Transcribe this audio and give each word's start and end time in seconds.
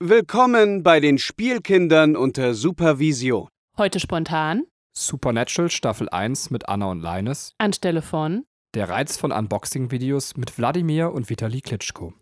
Willkommen 0.00 0.84
bei 0.84 1.00
den 1.00 1.18
Spielkindern 1.18 2.14
unter 2.14 2.54
Supervision. 2.54 3.48
Heute 3.76 3.98
spontan. 3.98 4.62
Supernatural 4.96 5.70
Staffel 5.70 6.08
1 6.08 6.50
mit 6.50 6.68
Anna 6.68 6.86
und 6.86 7.00
Leines. 7.00 7.56
Anstelle 7.58 8.00
von. 8.00 8.44
Der 8.74 8.88
Reiz 8.88 9.16
von 9.16 9.32
Unboxing-Videos 9.32 10.36
mit 10.36 10.56
Wladimir 10.56 11.10
und 11.10 11.28
Vitali 11.28 11.62
Klitschko. 11.62 12.14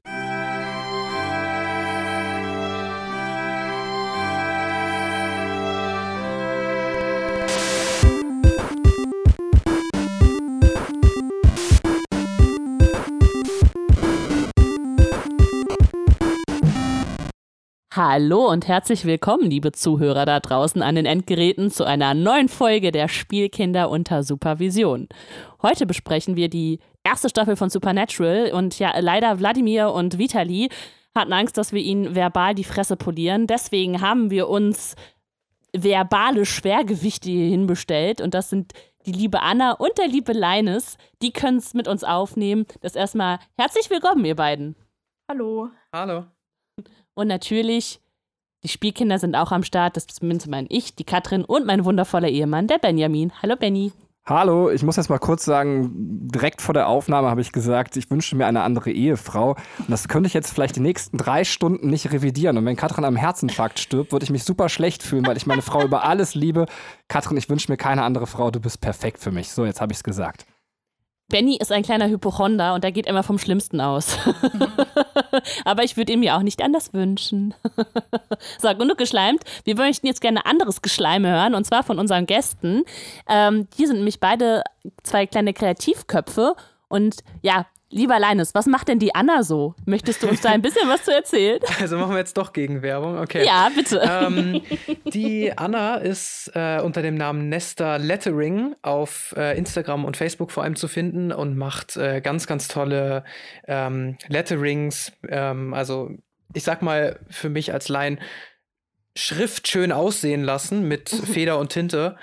Hallo 17.96 18.50
und 18.50 18.68
herzlich 18.68 19.06
willkommen, 19.06 19.48
liebe 19.48 19.72
Zuhörer 19.72 20.26
da 20.26 20.38
draußen 20.38 20.82
an 20.82 20.96
den 20.96 21.06
Endgeräten, 21.06 21.70
zu 21.70 21.84
einer 21.84 22.12
neuen 22.12 22.50
Folge 22.50 22.92
der 22.92 23.08
Spielkinder 23.08 23.88
unter 23.88 24.22
Supervision. 24.22 25.08
Heute 25.62 25.86
besprechen 25.86 26.36
wir 26.36 26.50
die 26.50 26.80
erste 27.04 27.30
Staffel 27.30 27.56
von 27.56 27.70
Supernatural 27.70 28.50
und 28.52 28.78
ja, 28.78 28.92
leider 28.98 29.38
Wladimir 29.38 29.92
und 29.92 30.18
Vitali 30.18 30.68
hatten 31.14 31.32
Angst, 31.32 31.56
dass 31.56 31.72
wir 31.72 31.80
ihnen 31.80 32.14
verbal 32.14 32.54
die 32.54 32.64
Fresse 32.64 32.98
polieren. 32.98 33.46
Deswegen 33.46 34.02
haben 34.02 34.28
wir 34.30 34.50
uns 34.50 34.94
verbale 35.72 36.44
Schwergewichte 36.44 37.30
hierhin 37.30 37.66
bestellt 37.66 38.20
und 38.20 38.34
das 38.34 38.50
sind 38.50 38.74
die 39.06 39.12
liebe 39.12 39.40
Anna 39.40 39.72
und 39.72 39.96
der 39.96 40.08
liebe 40.08 40.34
Leines. 40.34 40.98
Die 41.22 41.32
können 41.32 41.56
es 41.56 41.72
mit 41.72 41.88
uns 41.88 42.04
aufnehmen. 42.04 42.66
Das 42.82 42.94
erstmal 42.94 43.38
herzlich 43.56 43.88
willkommen, 43.88 44.26
ihr 44.26 44.36
beiden. 44.36 44.76
Hallo. 45.30 45.70
Hallo. 45.94 46.26
Und 47.16 47.28
natürlich, 47.28 47.98
die 48.62 48.68
Spielkinder 48.68 49.18
sind 49.18 49.34
auch 49.36 49.50
am 49.50 49.62
Start. 49.62 49.96
Das 49.96 50.06
zumindest 50.06 50.48
mein 50.48 50.66
ich, 50.68 50.94
die 50.94 51.04
Katrin 51.04 51.44
und 51.44 51.66
mein 51.66 51.86
wundervoller 51.86 52.28
Ehemann, 52.28 52.68
der 52.68 52.78
Benjamin. 52.78 53.32
Hallo 53.42 53.56
Benny. 53.56 53.90
Hallo, 54.26 54.70
ich 54.70 54.82
muss 54.82 54.96
jetzt 54.96 55.08
mal 55.08 55.18
kurz 55.18 55.44
sagen, 55.44 55.92
direkt 55.94 56.60
vor 56.60 56.74
der 56.74 56.88
Aufnahme 56.88 57.30
habe 57.30 57.40
ich 57.40 57.52
gesagt, 57.52 57.96
ich 57.96 58.10
wünsche 58.10 58.36
mir 58.36 58.46
eine 58.46 58.62
andere 58.62 58.90
Ehefrau. 58.90 59.52
Und 59.78 59.88
das 59.88 60.08
könnte 60.08 60.26
ich 60.26 60.34
jetzt 60.34 60.52
vielleicht 60.52 60.76
die 60.76 60.80
nächsten 60.80 61.16
drei 61.16 61.44
Stunden 61.44 61.88
nicht 61.88 62.12
revidieren. 62.12 62.58
Und 62.58 62.66
wenn 62.66 62.76
Katrin 62.76 63.04
am 63.04 63.16
Herzinfarkt 63.16 63.78
stirbt, 63.78 64.12
würde 64.12 64.24
ich 64.24 64.30
mich 64.30 64.44
super 64.44 64.68
schlecht 64.68 65.02
fühlen, 65.02 65.26
weil 65.26 65.38
ich 65.38 65.46
meine 65.46 65.62
Frau 65.62 65.84
über 65.84 66.04
alles 66.04 66.34
liebe. 66.34 66.66
Katrin, 67.08 67.38
ich 67.38 67.48
wünsche 67.48 67.72
mir 67.72 67.78
keine 67.78 68.02
andere 68.02 68.26
Frau, 68.26 68.50
du 68.50 68.60
bist 68.60 68.82
perfekt 68.82 69.20
für 69.20 69.30
mich. 69.30 69.52
So, 69.52 69.64
jetzt 69.64 69.80
habe 69.80 69.92
ich 69.92 69.98
es 69.98 70.04
gesagt. 70.04 70.44
Benny 71.28 71.56
ist 71.56 71.72
ein 71.72 71.82
kleiner 71.82 72.08
Hypochonder 72.08 72.74
und 72.74 72.84
der 72.84 72.92
geht 72.92 73.06
immer 73.06 73.22
vom 73.22 73.38
Schlimmsten 73.38 73.80
aus. 73.80 74.16
Aber 75.64 75.82
ich 75.82 75.96
würde 75.96 76.12
ihm 76.12 76.22
ja 76.22 76.36
auch 76.36 76.42
nicht 76.42 76.62
anders 76.62 76.92
wünschen. 76.92 77.52
so, 78.58 78.68
genug 78.76 78.96
geschleimt. 78.96 79.42
Wir 79.64 79.76
möchten 79.76 80.06
jetzt 80.06 80.20
gerne 80.20 80.46
anderes 80.46 80.82
Geschleime 80.82 81.28
hören 81.28 81.54
und 81.54 81.64
zwar 81.64 81.82
von 81.82 81.98
unseren 81.98 82.26
Gästen. 82.26 82.84
Ähm, 83.28 83.68
die 83.76 83.86
sind 83.86 83.96
nämlich 83.96 84.20
beide 84.20 84.62
zwei 85.02 85.26
kleine 85.26 85.52
Kreativköpfe 85.52 86.54
und 86.88 87.16
ja, 87.42 87.66
Lieber 87.90 88.18
Leines, 88.18 88.52
was 88.52 88.66
macht 88.66 88.88
denn 88.88 88.98
die 88.98 89.14
Anna 89.14 89.44
so? 89.44 89.74
Möchtest 89.84 90.22
du 90.22 90.28
uns 90.28 90.40
da 90.40 90.50
ein 90.50 90.60
bisschen 90.60 90.88
was 90.88 91.04
zu 91.04 91.14
erzählen? 91.14 91.60
Also 91.80 91.98
machen 91.98 92.12
wir 92.12 92.18
jetzt 92.18 92.36
doch 92.36 92.52
Gegenwerbung, 92.52 93.18
okay. 93.18 93.44
Ja, 93.46 93.70
bitte. 93.74 94.00
Ähm, 94.02 94.62
die 95.12 95.56
Anna 95.56 95.96
ist 95.96 96.50
äh, 96.54 96.80
unter 96.80 97.02
dem 97.02 97.14
Namen 97.14 97.48
Nesta 97.48 97.96
Lettering 97.96 98.74
auf 98.82 99.34
äh, 99.36 99.56
Instagram 99.56 100.04
und 100.04 100.16
Facebook 100.16 100.50
vor 100.50 100.64
allem 100.64 100.74
zu 100.74 100.88
finden 100.88 101.30
und 101.30 101.56
macht 101.56 101.96
äh, 101.96 102.20
ganz, 102.20 102.46
ganz 102.48 102.66
tolle 102.66 103.24
ähm, 103.68 104.16
Letterings. 104.26 105.12
Ähm, 105.28 105.72
also 105.72 106.10
ich 106.54 106.64
sag 106.64 106.82
mal 106.82 107.20
für 107.30 107.50
mich 107.50 107.72
als 107.72 107.88
Laien 107.88 108.18
Schrift 109.14 109.68
schön 109.68 109.92
aussehen 109.92 110.42
lassen 110.42 110.88
mit 110.88 111.08
Feder 111.32 111.58
und 111.58 111.70
Tinte. 111.70 112.16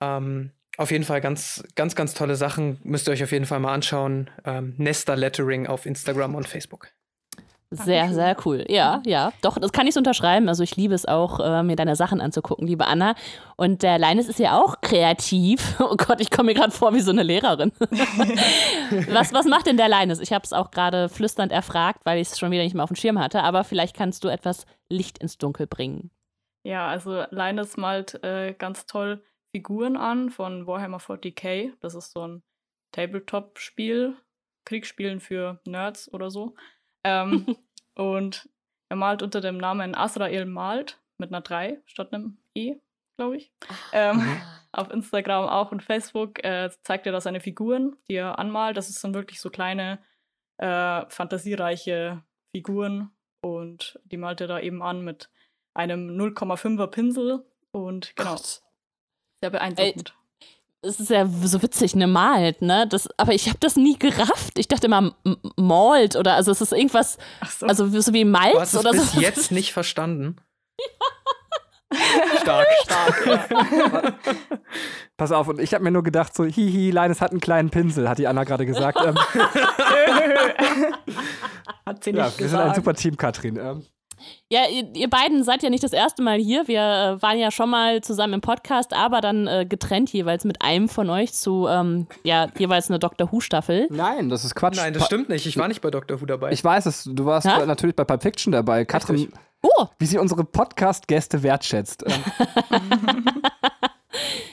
Ähm, 0.00 0.50
auf 0.76 0.90
jeden 0.90 1.04
Fall 1.04 1.20
ganz, 1.20 1.64
ganz, 1.74 1.94
ganz 1.94 2.14
tolle 2.14 2.36
Sachen. 2.36 2.78
Müsst 2.82 3.08
ihr 3.08 3.12
euch 3.12 3.24
auf 3.24 3.32
jeden 3.32 3.46
Fall 3.46 3.60
mal 3.60 3.72
anschauen. 3.72 4.30
Ähm, 4.44 4.74
Nesta 4.76 5.14
Lettering 5.14 5.66
auf 5.66 5.86
Instagram 5.86 6.34
und 6.34 6.48
Facebook. 6.48 6.88
Sehr, 7.70 8.14
sehr 8.14 8.36
cool. 8.44 8.64
Ja, 8.68 9.02
ja. 9.04 9.32
Doch, 9.42 9.58
das 9.58 9.72
kann 9.72 9.88
ich 9.88 9.94
so 9.94 9.98
unterschreiben. 9.98 10.48
Also 10.48 10.62
ich 10.62 10.76
liebe 10.76 10.94
es 10.94 11.04
auch, 11.04 11.40
äh, 11.40 11.64
mir 11.64 11.74
deine 11.74 11.96
Sachen 11.96 12.20
anzugucken, 12.20 12.66
liebe 12.66 12.86
Anna. 12.86 13.16
Und 13.56 13.82
der 13.82 13.98
Leines 13.98 14.28
ist 14.28 14.38
ja 14.38 14.58
auch 14.58 14.80
kreativ. 14.80 15.76
Oh 15.86 15.96
Gott, 15.96 16.20
ich 16.20 16.30
komme 16.30 16.48
mir 16.48 16.54
gerade 16.54 16.72
vor 16.72 16.94
wie 16.94 17.00
so 17.00 17.10
eine 17.10 17.22
Lehrerin. 17.22 17.70
was, 19.10 19.32
was 19.32 19.46
macht 19.46 19.66
denn 19.66 19.76
der 19.76 19.88
Leines? 19.88 20.20
Ich 20.20 20.32
habe 20.32 20.44
es 20.44 20.52
auch 20.52 20.70
gerade 20.70 21.08
flüsternd 21.08 21.52
erfragt, 21.52 22.00
weil 22.04 22.18
ich 22.18 22.28
es 22.28 22.38
schon 22.38 22.50
wieder 22.50 22.62
nicht 22.62 22.74
mehr 22.74 22.82
auf 22.82 22.90
dem 22.90 22.96
Schirm 22.96 23.18
hatte. 23.18 23.42
Aber 23.42 23.62
vielleicht 23.62 23.96
kannst 23.96 24.24
du 24.24 24.28
etwas 24.28 24.64
Licht 24.88 25.18
ins 25.18 25.38
Dunkel 25.38 25.66
bringen. 25.66 26.10
Ja, 26.64 26.88
also 26.88 27.24
Leines 27.30 27.76
malt 27.76 28.22
äh, 28.24 28.54
ganz 28.54 28.86
toll 28.86 29.22
Figuren 29.56 29.96
an 29.96 30.28
von 30.28 30.66
Warhammer 30.66 30.98
40k. 30.98 31.72
Das 31.80 31.94
ist 31.94 32.12
so 32.12 32.28
ein 32.28 32.42
Tabletop-Spiel, 32.92 34.14
Kriegsspielen 34.66 35.18
für 35.18 35.60
Nerds 35.66 36.12
oder 36.12 36.30
so. 36.30 36.54
Ähm, 37.02 37.56
und 37.94 38.50
er 38.90 38.96
malt 38.96 39.22
unter 39.22 39.40
dem 39.40 39.56
Namen 39.56 39.94
Asrael 39.94 40.44
malt 40.44 41.00
mit 41.16 41.30
einer 41.30 41.40
3 41.40 41.80
statt 41.86 42.12
einem 42.12 42.36
E, 42.54 42.74
glaube 43.16 43.38
ich. 43.38 43.50
Ähm, 43.94 44.18
mhm. 44.18 44.42
auf 44.72 44.90
Instagram 44.90 45.48
auch 45.48 45.72
und 45.72 45.82
Facebook 45.82 46.44
äh, 46.44 46.68
zeigt 46.82 47.06
er 47.06 47.12
da 47.12 47.22
seine 47.22 47.40
Figuren, 47.40 47.96
die 48.10 48.16
er 48.16 48.38
anmalt. 48.38 48.76
Das 48.76 48.88
sind 48.88 49.14
wirklich 49.14 49.40
so 49.40 49.48
kleine, 49.48 50.00
äh, 50.58 51.06
fantasiereiche 51.08 52.22
Figuren 52.54 53.10
und 53.40 53.98
die 54.04 54.18
malt 54.18 54.42
er 54.42 54.48
da 54.48 54.60
eben 54.60 54.82
an 54.82 55.02
mit 55.02 55.30
einem 55.72 56.10
0,5er 56.10 56.88
Pinsel 56.88 57.46
und 57.70 58.14
genau. 58.16 58.34
Gott. 58.34 58.65
Sehr 59.40 59.50
beeindruckend. 59.50 60.14
es 60.82 61.00
ist 61.00 61.10
ja 61.10 61.26
so 61.26 61.62
witzig, 61.62 61.94
ne, 61.94 62.06
malt, 62.06 62.62
ne? 62.62 62.86
Das, 62.88 63.08
aber 63.18 63.32
ich 63.32 63.48
habe 63.48 63.58
das 63.60 63.76
nie 63.76 63.98
gerafft. 63.98 64.58
Ich 64.58 64.68
dachte 64.68 64.86
immer, 64.86 65.14
malt 65.56 66.16
oder 66.16 66.34
also 66.34 66.52
es 66.52 66.60
ist 66.60 66.72
irgendwas, 66.72 67.18
so. 67.58 67.66
also 67.66 68.00
so 68.00 68.12
wie 68.12 68.24
Malz 68.24 68.52
du 68.52 68.60
hast 68.60 68.76
oder 68.76 68.90
es 68.90 68.96
so. 68.96 69.02
bis 69.14 69.14
jetzt 69.22 69.52
nicht 69.52 69.72
verstanden. 69.72 70.36
Stark, 72.40 72.66
stark. 72.82 73.26
Ja. 73.26 74.02
Pass 75.16 75.32
auf, 75.32 75.48
und 75.48 75.60
ich 75.60 75.72
habe 75.72 75.82
mir 75.84 75.90
nur 75.90 76.02
gedacht, 76.02 76.34
so, 76.34 76.44
hihi, 76.44 76.90
Leines 76.90 77.20
hat 77.20 77.30
einen 77.30 77.40
kleinen 77.40 77.70
Pinsel, 77.70 78.08
hat 78.08 78.18
die 78.18 78.26
Anna 78.26 78.44
gerade 78.44 78.66
gesagt. 78.66 78.98
Ähm, 79.04 79.16
hat 81.86 82.04
sie 82.04 82.12
nicht 82.12 82.18
ja, 82.18 82.26
gesagt. 82.26 82.40
Wir 82.40 82.48
sind 82.48 82.58
ein 82.60 82.74
super 82.74 82.94
Team, 82.94 83.16
Katrin. 83.16 83.84
Ja, 84.48 84.60
ihr, 84.70 84.94
ihr, 84.94 85.10
beiden 85.10 85.42
seid 85.42 85.64
ja 85.64 85.70
nicht 85.70 85.82
das 85.82 85.92
erste 85.92 86.22
Mal 86.22 86.38
hier. 86.38 86.68
Wir 86.68 86.78
äh, 87.18 87.22
waren 87.22 87.36
ja 87.36 87.50
schon 87.50 87.68
mal 87.68 88.00
zusammen 88.00 88.34
im 88.34 88.40
Podcast, 88.40 88.92
aber 88.92 89.20
dann 89.20 89.48
äh, 89.48 89.66
getrennt 89.68 90.12
jeweils 90.12 90.44
mit 90.44 90.62
einem 90.62 90.88
von 90.88 91.10
euch 91.10 91.32
zu 91.32 91.66
ähm, 91.68 92.06
ja, 92.22 92.46
jeweils 92.56 92.88
eine 92.88 93.00
Doctor 93.00 93.32
Who-Staffel. 93.32 93.88
Nein, 93.90 94.28
das 94.28 94.44
ist 94.44 94.54
Quatsch. 94.54 94.76
Nein, 94.76 94.92
das 94.94 95.06
stimmt 95.06 95.28
nicht. 95.30 95.46
Ich 95.46 95.56
war 95.58 95.66
nicht 95.66 95.80
bei 95.80 95.90
Doctor 95.90 96.20
Who 96.20 96.26
dabei. 96.26 96.52
Ich 96.52 96.62
weiß 96.62 96.86
es. 96.86 97.10
Du 97.12 97.24
warst 97.24 97.48
Ha? 97.48 97.66
natürlich 97.66 97.96
bei 97.96 98.04
Pulp 98.04 98.22
Fiction 98.22 98.52
dabei. 98.52 98.84
Katrin, 98.84 99.32
Oh, 99.62 99.86
wie 99.98 100.06
sie 100.06 100.18
unsere 100.18 100.44
Podcast-Gäste 100.44 101.42
wertschätzt. 101.42 102.04
Ähm, 102.06 102.22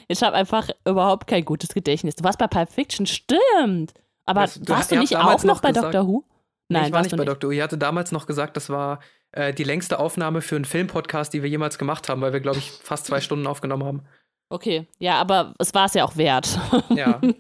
ich 0.08 0.24
habe 0.24 0.36
einfach 0.36 0.70
überhaupt 0.88 1.28
kein 1.28 1.46
gutes 1.46 1.70
Gedächtnis. 1.70 2.16
Du 2.16 2.24
warst 2.24 2.40
bei 2.40 2.48
Pulp 2.48 2.72
Fiction, 2.72 3.06
stimmt. 3.06 3.94
Aber 4.26 4.42
Das- 4.42 4.60
du- 4.60 4.74
warst 4.74 4.90
du 4.90 4.96
ihr 4.96 5.02
habt 5.02 5.10
nicht 5.12 5.18
auch 5.18 5.24
noch 5.34 5.44
noch 5.44 5.62
bei 5.62 5.70
gesagt- 5.70 5.94
Doctor 5.94 6.08
Who? 6.08 6.24
Nee, 6.70 6.80
Nein, 6.80 6.88
ich 6.88 6.94
war 6.94 7.02
nicht 7.02 7.12
du 7.14 7.18
bei 7.18 7.26
Doctor 7.26 7.50
Who. 7.50 7.54
Ihr 7.54 7.62
hatte 7.64 7.78
damals 7.78 8.12
noch 8.12 8.26
gesagt, 8.26 8.58
das 8.58 8.70
war 8.72 9.00
äh, 9.34 9.54
die 9.54 9.64
längste 9.64 10.00
Aufnahme 10.00 10.42
für 10.42 10.56
einen 10.56 10.66
Filmpodcast, 10.66 11.34
die 11.34 11.44
wir 11.44 11.50
jemals 11.50 11.78
gemacht 11.78 12.10
haben, 12.10 12.22
weil 12.22 12.34
wir, 12.34 12.40
glaube 12.40 12.60
ich, 12.60 12.72
fast 12.72 13.06
zwei 13.06 13.22
Stunden 13.22 13.48
aufgenommen 13.48 13.84
haben. 13.84 14.02
Okay, 14.50 14.86
ja, 15.00 15.16
aber 15.16 15.56
es 15.58 15.74
war 15.74 15.86
es 15.86 15.96
ja 15.96 16.06
auch 16.06 16.16
wert. 16.16 16.58
Ja. 16.96 17.20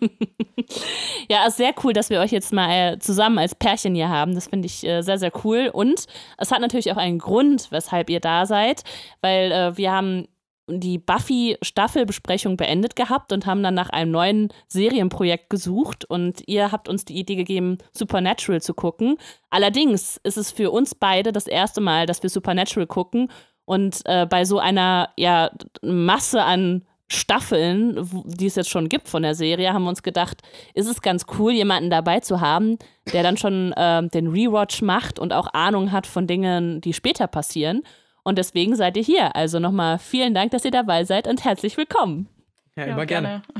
Ja, 1.29 1.45
ist 1.47 1.57
sehr 1.57 1.73
cool, 1.83 1.93
dass 1.93 2.09
wir 2.09 2.19
euch 2.19 2.31
jetzt 2.31 2.53
mal 2.53 2.69
äh, 2.93 2.99
zusammen 2.99 3.37
als 3.37 3.55
Pärchen 3.55 3.95
hier 3.95 4.09
haben. 4.09 4.35
Das 4.35 4.47
finde 4.47 4.65
ich 4.65 4.83
äh, 4.85 5.01
sehr, 5.01 5.17
sehr 5.17 5.31
cool. 5.43 5.69
Und 5.71 6.05
es 6.37 6.51
hat 6.51 6.61
natürlich 6.61 6.91
auch 6.91 6.97
einen 6.97 7.19
Grund, 7.19 7.71
weshalb 7.71 8.09
ihr 8.09 8.19
da 8.19 8.45
seid, 8.45 8.83
weil 9.21 9.51
äh, 9.51 9.77
wir 9.77 9.91
haben 9.91 10.27
die 10.67 10.97
Buffy-Staffelbesprechung 10.97 12.57
beendet 12.57 12.95
gehabt 12.95 13.33
und 13.33 13.45
haben 13.45 13.63
dann 13.63 13.73
nach 13.73 13.89
einem 13.89 14.11
neuen 14.11 14.49
Serienprojekt 14.67 15.49
gesucht 15.49 16.05
und 16.05 16.41
ihr 16.47 16.71
habt 16.71 16.87
uns 16.87 17.05
die 17.05 17.17
Idee 17.17 17.35
gegeben, 17.35 17.77
Supernatural 17.91 18.61
zu 18.61 18.73
gucken. 18.73 19.17
Allerdings 19.49 20.17
ist 20.23 20.37
es 20.37 20.51
für 20.51 20.71
uns 20.71 20.95
beide 20.95 21.31
das 21.31 21.47
erste 21.47 21.81
Mal, 21.81 22.05
dass 22.05 22.23
wir 22.23 22.29
Supernatural 22.29 22.87
gucken 22.87 23.29
und 23.65 24.01
äh, 24.05 24.25
bei 24.25 24.45
so 24.45 24.59
einer 24.59 25.09
ja, 25.17 25.51
Masse 25.81 26.43
an 26.43 26.85
Staffeln, 27.09 28.09
die 28.25 28.47
es 28.47 28.55
jetzt 28.55 28.69
schon 28.69 28.89
gibt 28.89 29.07
von 29.07 29.21
der 29.23 29.35
Serie, 29.35 29.73
haben 29.73 29.83
wir 29.83 29.89
uns 29.89 30.03
gedacht, 30.03 30.41
ist 30.73 30.87
es 30.87 31.01
ganz 31.01 31.25
cool, 31.37 31.51
jemanden 31.51 31.89
dabei 31.89 32.21
zu 32.21 32.41
haben, 32.41 32.77
der 33.11 33.23
dann 33.23 33.37
schon 33.37 33.73
ähm, 33.77 34.09
den 34.09 34.27
Rewatch 34.27 34.81
macht 34.81 35.19
und 35.19 35.33
auch 35.33 35.53
Ahnung 35.53 35.91
hat 35.91 36.07
von 36.07 36.25
Dingen, 36.25 36.81
die 36.81 36.93
später 36.93 37.27
passieren. 37.27 37.83
Und 38.23 38.37
deswegen 38.37 38.75
seid 38.75 38.95
ihr 38.97 39.03
hier. 39.03 39.35
Also 39.35 39.59
nochmal 39.59 39.99
vielen 39.99 40.33
Dank, 40.33 40.51
dass 40.51 40.65
ihr 40.65 40.71
dabei 40.71 41.03
seid 41.03 41.27
und 41.27 41.43
herzlich 41.43 41.75
willkommen. 41.77 42.27
Ja, 42.75 42.85
immer 42.85 43.05
gerne. 43.05 43.41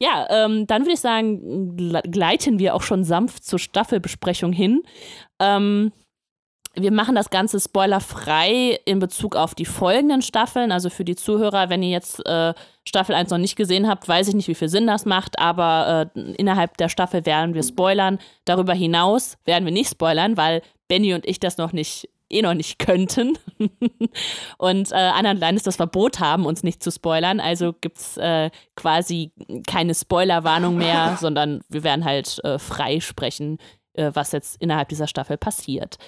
Ja, 0.00 0.26
ähm, 0.30 0.66
dann 0.66 0.82
würde 0.82 0.94
ich 0.94 1.00
sagen, 1.00 1.76
gle- 1.76 2.02
gleiten 2.10 2.58
wir 2.58 2.74
auch 2.74 2.82
schon 2.82 3.04
sanft 3.04 3.44
zur 3.44 3.60
Staffelbesprechung 3.60 4.52
hin. 4.52 4.82
Ähm, 5.40 5.92
wir 6.74 6.90
machen 6.90 7.14
das 7.14 7.30
Ganze 7.30 7.60
spoilerfrei 7.60 8.80
in 8.84 8.98
Bezug 8.98 9.36
auf 9.36 9.54
die 9.54 9.64
folgenden 9.64 10.20
Staffeln. 10.20 10.72
Also 10.72 10.90
für 10.90 11.04
die 11.04 11.14
Zuhörer, 11.14 11.68
wenn 11.70 11.84
ihr 11.84 11.90
jetzt 11.90 12.18
äh, 12.26 12.52
Staffel 12.84 13.14
1 13.14 13.30
noch 13.30 13.38
nicht 13.38 13.54
gesehen 13.54 13.86
habt, 13.88 14.08
weiß 14.08 14.26
ich 14.26 14.34
nicht, 14.34 14.48
wie 14.48 14.56
viel 14.56 14.68
Sinn 14.68 14.88
das 14.88 15.04
macht, 15.04 15.38
aber 15.38 16.10
äh, 16.16 16.20
innerhalb 16.32 16.76
der 16.78 16.88
Staffel 16.88 17.24
werden 17.24 17.54
wir 17.54 17.62
spoilern. 17.62 18.18
Darüber 18.44 18.74
hinaus 18.74 19.38
werden 19.44 19.66
wir 19.66 19.72
nicht 19.72 19.90
spoilern, 19.90 20.36
weil 20.36 20.62
Benny 20.88 21.14
und 21.14 21.26
ich 21.26 21.38
das 21.38 21.58
noch 21.58 21.72
nicht 21.72 22.08
eh 22.32 22.42
noch 22.42 22.54
nicht 22.54 22.78
könnten. 22.78 23.38
und 24.58 24.92
äh, 24.92 25.12
und 25.30 25.40
Linus 25.40 25.62
das 25.62 25.76
Verbot 25.76 26.20
haben, 26.20 26.46
uns 26.46 26.62
nicht 26.62 26.82
zu 26.82 26.90
spoilern. 26.90 27.40
Also 27.40 27.72
gibt 27.80 27.98
es 27.98 28.16
äh, 28.16 28.50
quasi 28.76 29.32
keine 29.66 29.94
Spoilerwarnung 29.94 30.76
mehr, 30.76 31.16
sondern 31.20 31.62
wir 31.68 31.84
werden 31.84 32.04
halt 32.04 32.42
äh, 32.44 32.58
frei 32.58 33.00
sprechen, 33.00 33.58
äh, 33.94 34.10
was 34.14 34.32
jetzt 34.32 34.60
innerhalb 34.60 34.88
dieser 34.88 35.06
Staffel 35.06 35.36
passiert. 35.36 35.98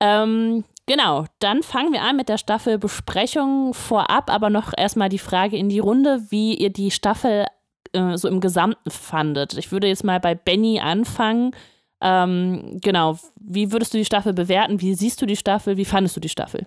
Ähm, 0.00 0.64
genau, 0.86 1.24
dann 1.40 1.62
fangen 1.62 1.92
wir 1.92 2.02
an 2.02 2.16
mit 2.16 2.28
der 2.28 2.38
Staffelbesprechung 2.38 3.74
vorab, 3.74 4.30
aber 4.30 4.50
noch 4.50 4.72
erstmal 4.76 5.08
die 5.08 5.18
Frage 5.18 5.56
in 5.56 5.68
die 5.68 5.80
Runde, 5.80 6.22
wie 6.30 6.54
ihr 6.54 6.70
die 6.70 6.90
Staffel 6.90 7.46
äh, 7.92 8.16
so 8.16 8.28
im 8.28 8.40
Gesamten 8.40 8.90
fandet. 8.90 9.56
Ich 9.56 9.72
würde 9.72 9.88
jetzt 9.88 10.04
mal 10.04 10.20
bei 10.20 10.34
Benny 10.34 10.80
anfangen. 10.80 11.52
Ähm, 12.00 12.78
genau, 12.80 13.18
wie 13.40 13.72
würdest 13.72 13.94
du 13.94 13.98
die 13.98 14.04
Staffel 14.04 14.32
bewerten? 14.32 14.80
Wie 14.80 14.94
siehst 14.94 15.20
du 15.20 15.26
die 15.26 15.36
Staffel? 15.36 15.76
Wie 15.76 15.84
fandest 15.84 16.16
du 16.16 16.20
die 16.20 16.28
Staffel? 16.28 16.66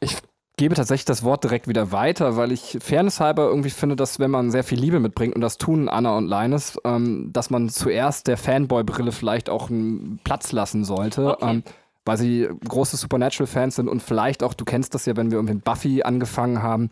Ich 0.00 0.16
gebe 0.56 0.74
tatsächlich 0.74 1.04
das 1.04 1.22
Wort 1.22 1.44
direkt 1.44 1.68
wieder 1.68 1.92
weiter, 1.92 2.36
weil 2.36 2.52
ich 2.52 2.78
fairnesshalber 2.80 3.46
irgendwie 3.46 3.70
finde, 3.70 3.96
dass 3.96 4.18
wenn 4.18 4.30
man 4.30 4.50
sehr 4.50 4.64
viel 4.64 4.78
Liebe 4.78 5.00
mitbringt, 5.00 5.34
und 5.34 5.40
das 5.40 5.58
tun 5.58 5.88
Anna 5.88 6.16
und 6.16 6.28
Linus, 6.28 6.78
ähm, 6.84 7.30
dass 7.32 7.50
man 7.50 7.68
zuerst 7.68 8.26
der 8.26 8.36
Fanboy-Brille 8.36 9.12
vielleicht 9.12 9.48
auch 9.50 9.70
einen 9.70 10.20
Platz 10.24 10.52
lassen 10.52 10.84
sollte. 10.84 11.32
Okay. 11.32 11.50
Ähm, 11.50 11.62
weil 12.04 12.18
sie 12.18 12.48
große 12.68 12.96
Supernatural-Fans 12.98 13.76
sind 13.76 13.88
und 13.88 14.02
vielleicht 14.02 14.42
auch, 14.42 14.54
du 14.54 14.64
kennst 14.64 14.94
das 14.94 15.06
ja, 15.06 15.16
wenn 15.16 15.30
wir 15.30 15.38
irgendwie 15.38 15.54
mit 15.54 15.64
Buffy 15.64 16.02
angefangen 16.02 16.62
haben, 16.62 16.90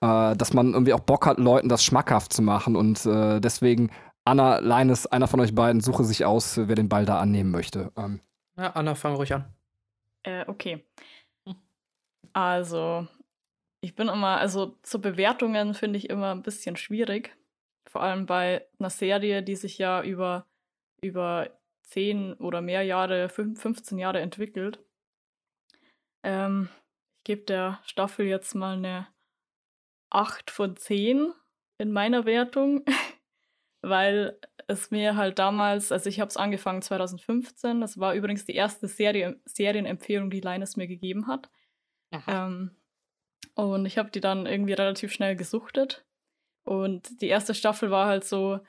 äh, 0.00 0.36
dass 0.36 0.52
man 0.52 0.74
irgendwie 0.74 0.92
auch 0.92 1.00
Bock 1.00 1.26
hat, 1.26 1.38
Leuten 1.38 1.68
das 1.68 1.82
schmackhaft 1.82 2.32
zu 2.32 2.42
machen. 2.42 2.76
Und 2.76 3.04
äh, 3.06 3.40
deswegen, 3.40 3.90
Anna, 4.24 4.58
Linus, 4.58 5.06
einer 5.06 5.28
von 5.28 5.40
euch 5.40 5.54
beiden, 5.54 5.80
suche 5.80 6.04
sich 6.04 6.24
aus, 6.24 6.56
wer 6.56 6.74
den 6.74 6.88
Ball 6.88 7.04
da 7.04 7.20
annehmen 7.20 7.50
möchte. 7.50 7.92
Ähm. 7.96 8.20
Ja, 8.56 8.70
Anna, 8.72 8.94
fang 8.94 9.14
ruhig 9.14 9.32
an. 9.32 9.44
Äh, 10.22 10.44
okay. 10.46 10.84
Also, 12.32 13.08
ich 13.80 13.94
bin 13.94 14.08
immer, 14.08 14.38
also 14.38 14.76
zu 14.82 15.00
Bewertungen 15.00 15.74
finde 15.74 15.98
ich 15.98 16.10
immer 16.10 16.32
ein 16.32 16.42
bisschen 16.42 16.76
schwierig. 16.76 17.36
Vor 17.86 18.02
allem 18.02 18.26
bei 18.26 18.66
einer 18.78 18.90
Serie, 18.90 19.42
die 19.42 19.56
sich 19.56 19.78
ja 19.78 20.02
über, 20.02 20.46
über 21.00 21.50
zehn 21.82 22.34
oder 22.34 22.60
mehr 22.60 22.82
Jahre, 22.82 23.28
15 23.28 23.98
Jahre 23.98 24.20
entwickelt. 24.20 24.78
Ähm, 26.22 26.68
ich 27.18 27.24
gebe 27.24 27.42
der 27.42 27.80
Staffel 27.84 28.26
jetzt 28.26 28.54
mal 28.54 28.76
eine 28.76 29.08
8 30.10 30.50
von 30.50 30.76
10 30.76 31.32
in 31.78 31.92
meiner 31.92 32.26
Wertung, 32.26 32.84
weil 33.82 34.38
es 34.66 34.90
mir 34.90 35.16
halt 35.16 35.38
damals, 35.38 35.90
also 35.92 36.08
ich 36.08 36.20
habe 36.20 36.28
es 36.28 36.36
angefangen 36.36 36.82
2015, 36.82 37.80
das 37.80 37.98
war 37.98 38.14
übrigens 38.14 38.44
die 38.44 38.54
erste 38.54 38.86
Serie, 38.88 39.40
Serienempfehlung, 39.44 40.30
die 40.30 40.40
Linus 40.40 40.76
mir 40.76 40.86
gegeben 40.86 41.26
hat. 41.26 41.50
Ähm, 42.28 42.76
und 43.54 43.86
ich 43.86 43.98
habe 43.98 44.10
die 44.10 44.20
dann 44.20 44.46
irgendwie 44.46 44.74
relativ 44.74 45.12
schnell 45.12 45.36
gesuchtet. 45.36 46.04
Und 46.64 47.20
die 47.20 47.28
erste 47.28 47.54
Staffel 47.54 47.90
war 47.90 48.06
halt 48.06 48.24
so, 48.24 48.60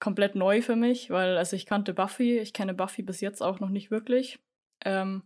komplett 0.00 0.34
neu 0.34 0.62
für 0.62 0.76
mich, 0.76 1.10
weil 1.10 1.36
also 1.36 1.54
ich 1.54 1.66
kannte 1.66 1.94
Buffy, 1.94 2.38
ich 2.38 2.52
kenne 2.52 2.74
Buffy 2.74 3.02
bis 3.02 3.20
jetzt 3.20 3.42
auch 3.42 3.60
noch 3.60 3.68
nicht 3.68 3.90
wirklich. 3.90 4.40
Ähm, 4.84 5.22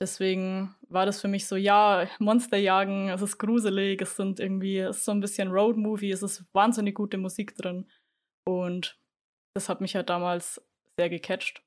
deswegen 0.00 0.74
war 0.88 1.06
das 1.06 1.20
für 1.20 1.28
mich 1.28 1.46
so, 1.46 1.56
ja, 1.56 2.08
Monster 2.18 2.58
jagen, 2.58 3.08
es 3.08 3.22
ist 3.22 3.38
gruselig, 3.38 4.02
es 4.02 4.16
sind 4.16 4.40
irgendwie, 4.40 4.78
es 4.78 4.98
ist 4.98 5.04
so 5.04 5.12
ein 5.12 5.20
bisschen 5.20 5.50
Road-Movie, 5.50 6.10
es 6.10 6.22
ist 6.22 6.44
wahnsinnig 6.52 6.96
gute 6.96 7.16
Musik 7.16 7.54
drin. 7.54 7.88
Und 8.44 8.98
das 9.54 9.68
hat 9.68 9.80
mich 9.80 9.94
halt 9.96 10.10
damals 10.10 10.62
sehr 10.96 11.08
gecatcht. 11.08 11.62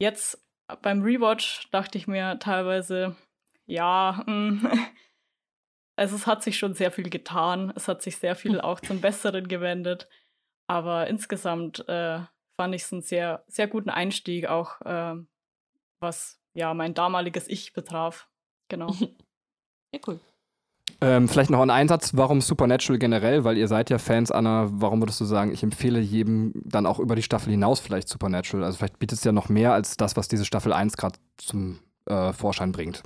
Jetzt 0.00 0.44
beim 0.82 1.02
Rewatch 1.02 1.68
dachte 1.70 1.98
ich 1.98 2.06
mir 2.06 2.38
teilweise, 2.38 3.16
ja, 3.66 4.22
mm, 4.26 4.66
also 5.96 6.16
es 6.16 6.26
hat 6.26 6.42
sich 6.42 6.58
schon 6.58 6.74
sehr 6.74 6.90
viel 6.92 7.10
getan. 7.10 7.72
Es 7.76 7.88
hat 7.88 8.02
sich 8.02 8.16
sehr 8.16 8.36
viel 8.36 8.60
auch 8.60 8.80
zum 8.80 9.00
Besseren 9.00 9.48
gewendet. 9.48 10.08
Aber 10.68 11.06
insgesamt 11.06 11.88
äh, 11.88 12.20
fand 12.56 12.74
ich 12.74 12.82
es 12.82 12.92
einen 12.92 13.02
sehr, 13.02 13.44
sehr 13.46 13.68
guten 13.68 13.90
Einstieg, 13.90 14.46
auch 14.46 14.80
äh, 14.82 15.14
was 16.00 16.40
ja 16.54 16.74
mein 16.74 16.94
damaliges 16.94 17.48
Ich 17.48 17.72
betraf. 17.72 18.28
Genau. 18.68 18.90
ja, 19.94 20.00
cool. 20.06 20.20
Ähm, 21.00 21.28
vielleicht 21.28 21.50
noch 21.50 21.60
ein 21.60 21.70
Einsatz, 21.70 22.16
warum 22.16 22.40
Supernatural 22.40 22.98
generell, 22.98 23.44
weil 23.44 23.58
ihr 23.58 23.68
seid 23.68 23.90
ja 23.90 23.98
Fans, 23.98 24.30
Anna, 24.30 24.68
warum 24.70 25.00
würdest 25.00 25.20
du 25.20 25.24
sagen, 25.24 25.52
ich 25.52 25.62
empfehle 25.62 26.00
jedem 26.00 26.52
dann 26.54 26.86
auch 26.86 26.98
über 26.98 27.16
die 27.16 27.22
Staffel 27.22 27.50
hinaus 27.50 27.80
vielleicht 27.80 28.08
Supernatural? 28.08 28.64
Also 28.64 28.78
vielleicht 28.78 28.98
bietet 28.98 29.18
es 29.18 29.24
ja 29.24 29.32
noch 29.32 29.48
mehr 29.48 29.72
als 29.72 29.96
das, 29.96 30.16
was 30.16 30.28
diese 30.28 30.44
Staffel 30.44 30.72
1 30.72 30.96
gerade 30.96 31.18
zum 31.36 31.80
äh, 32.06 32.32
Vorschein 32.32 32.72
bringt. 32.72 33.02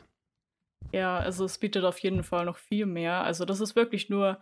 Ja, 0.93 1.19
also 1.19 1.45
es 1.45 1.59
bietet 1.59 1.85
auf 1.85 1.99
jeden 1.99 2.23
Fall 2.23 2.45
noch 2.45 2.57
viel 2.57 2.87
mehr. 2.87 3.23
Also 3.25 3.45
das 3.45 3.61
ist 3.61 3.77
wirklich 3.77 4.09
nur 4.09 4.39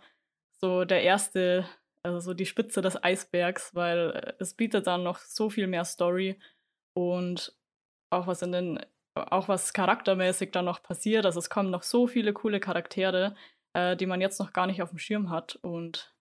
so 0.51 0.85
der 0.85 1.01
erste 1.03 1.65
also 2.03 2.19
so 2.19 2.33
die 2.33 2.45
Spitze 2.45 2.81
des 2.81 3.01
Eisbergs, 3.01 3.75
weil 3.75 4.11
äh, 4.11 4.33
es 4.39 4.53
bietet 4.53 4.87
dann 4.87 5.03
noch 5.03 5.19
so 5.19 5.49
viel 5.49 5.67
mehr 5.67 5.85
Story 5.85 6.39
und 6.93 7.55
auch 8.09 8.27
was 8.27 8.41
in 8.41 8.51
den, 8.51 8.79
auch 9.19 9.47
was 9.47 9.73
charaktermäßig 9.73 10.51
dann 10.51 10.65
noch 10.65 10.81
passiert. 10.81 11.25
Also 11.25 11.39
es 11.39 11.49
kommen 11.49 11.69
noch 11.69 11.83
so 11.83 12.07
viele 12.07 12.33
coole 12.33 12.59
Charaktere, 12.59 13.35
äh, 13.73 13.95
die 13.95 14.05
man 14.05 14.21
jetzt 14.21 14.39
noch 14.39 14.53
gar 14.53 14.67
nicht 14.67 14.81
auf 14.81 14.89
dem 14.89 14.99
Schirm 14.99 15.29
hat. 15.29 15.55
Und 15.61 16.13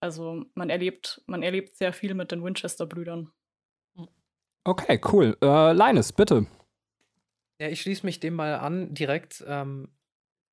also 0.00 0.44
man 0.54 0.70
erlebt, 0.70 1.22
man 1.26 1.42
erlebt 1.42 1.76
sehr 1.76 1.92
viel 1.92 2.14
mit 2.14 2.32
den 2.32 2.42
Winchester-Brüdern. 2.42 3.30
Okay, 4.64 5.00
cool. 5.12 5.36
Äh, 5.42 5.72
Linus, 5.72 6.12
bitte. 6.12 6.46
Ja, 7.60 7.68
ich 7.68 7.80
schließe 7.80 8.06
mich 8.06 8.20
dem 8.20 8.34
mal 8.34 8.54
an 8.54 8.94
direkt. 8.94 9.44
Ähm, 9.46 9.88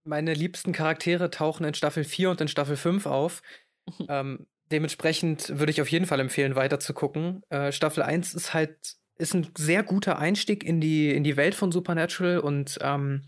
meine 0.03 0.33
liebsten 0.33 0.73
Charaktere 0.73 1.29
tauchen 1.29 1.65
in 1.65 1.73
Staffel 1.73 2.03
4 2.03 2.31
und 2.31 2.41
in 2.41 2.47
Staffel 2.47 2.75
5 2.75 3.05
auf. 3.05 3.41
ähm, 4.09 4.47
dementsprechend 4.71 5.59
würde 5.59 5.71
ich 5.71 5.81
auf 5.81 5.89
jeden 5.89 6.05
Fall 6.05 6.19
empfehlen, 6.19 6.55
weiter 6.55 6.79
zu 6.79 6.93
gucken. 6.93 7.43
Äh, 7.49 7.71
Staffel 7.71 8.03
1 8.03 8.33
ist 8.33 8.53
halt 8.53 8.95
ist 9.19 9.36
ein 9.36 9.48
sehr 9.57 9.83
guter 9.83 10.18
Einstieg 10.18 10.63
in 10.63 10.80
die, 10.80 11.13
in 11.13 11.24
die 11.24 11.38
Welt 11.38 11.54
von 11.54 11.71
Supernatural 11.71 12.39
und 12.39 12.80
ähm, 12.81 13.24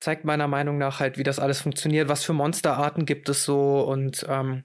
zeigt 0.00 0.24
meiner 0.24 0.48
Meinung 0.48 0.78
nach 0.78 1.00
halt, 1.00 1.18
wie 1.18 1.24
das 1.24 1.40
alles 1.40 1.60
funktioniert, 1.60 2.08
was 2.08 2.24
für 2.24 2.32
Monsterarten 2.32 3.04
gibt 3.04 3.28
es 3.28 3.44
so 3.44 3.80
und 3.80 4.24
ähm, 4.28 4.62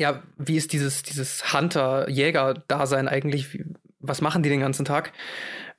ja, 0.00 0.22
wie 0.36 0.56
ist 0.56 0.72
dieses, 0.72 1.02
dieses 1.02 1.52
Hunter-Jäger-Dasein 1.52 3.08
eigentlich? 3.08 3.58
Was 3.98 4.20
machen 4.20 4.44
die 4.44 4.48
den 4.48 4.60
ganzen 4.60 4.84
Tag? 4.84 5.12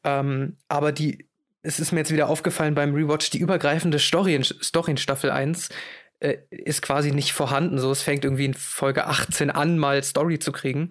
Ähm, 0.03 0.57
aber 0.67 0.91
die, 0.91 1.29
es 1.61 1.79
ist 1.79 1.93
mir 1.93 1.99
jetzt 1.99 2.11
wieder 2.11 2.27
aufgefallen 2.27 2.75
beim 2.75 2.93
Rewatch, 2.93 3.29
die 3.29 3.39
übergreifende 3.39 3.99
Story 3.99 4.35
in, 4.35 4.43
Story 4.43 4.91
in 4.91 4.97
Staffel 4.97 5.31
1 5.31 5.69
äh, 6.19 6.37
ist 6.49 6.81
quasi 6.81 7.11
nicht 7.11 7.31
vorhanden. 7.31 7.79
So, 7.79 7.91
es 7.91 8.01
fängt 8.01 8.25
irgendwie 8.25 8.45
in 8.45 8.53
Folge 8.53 9.07
18 9.07 9.49
an, 9.49 9.77
mal 9.77 10.03
Story 10.03 10.39
zu 10.39 10.51
kriegen. 10.51 10.89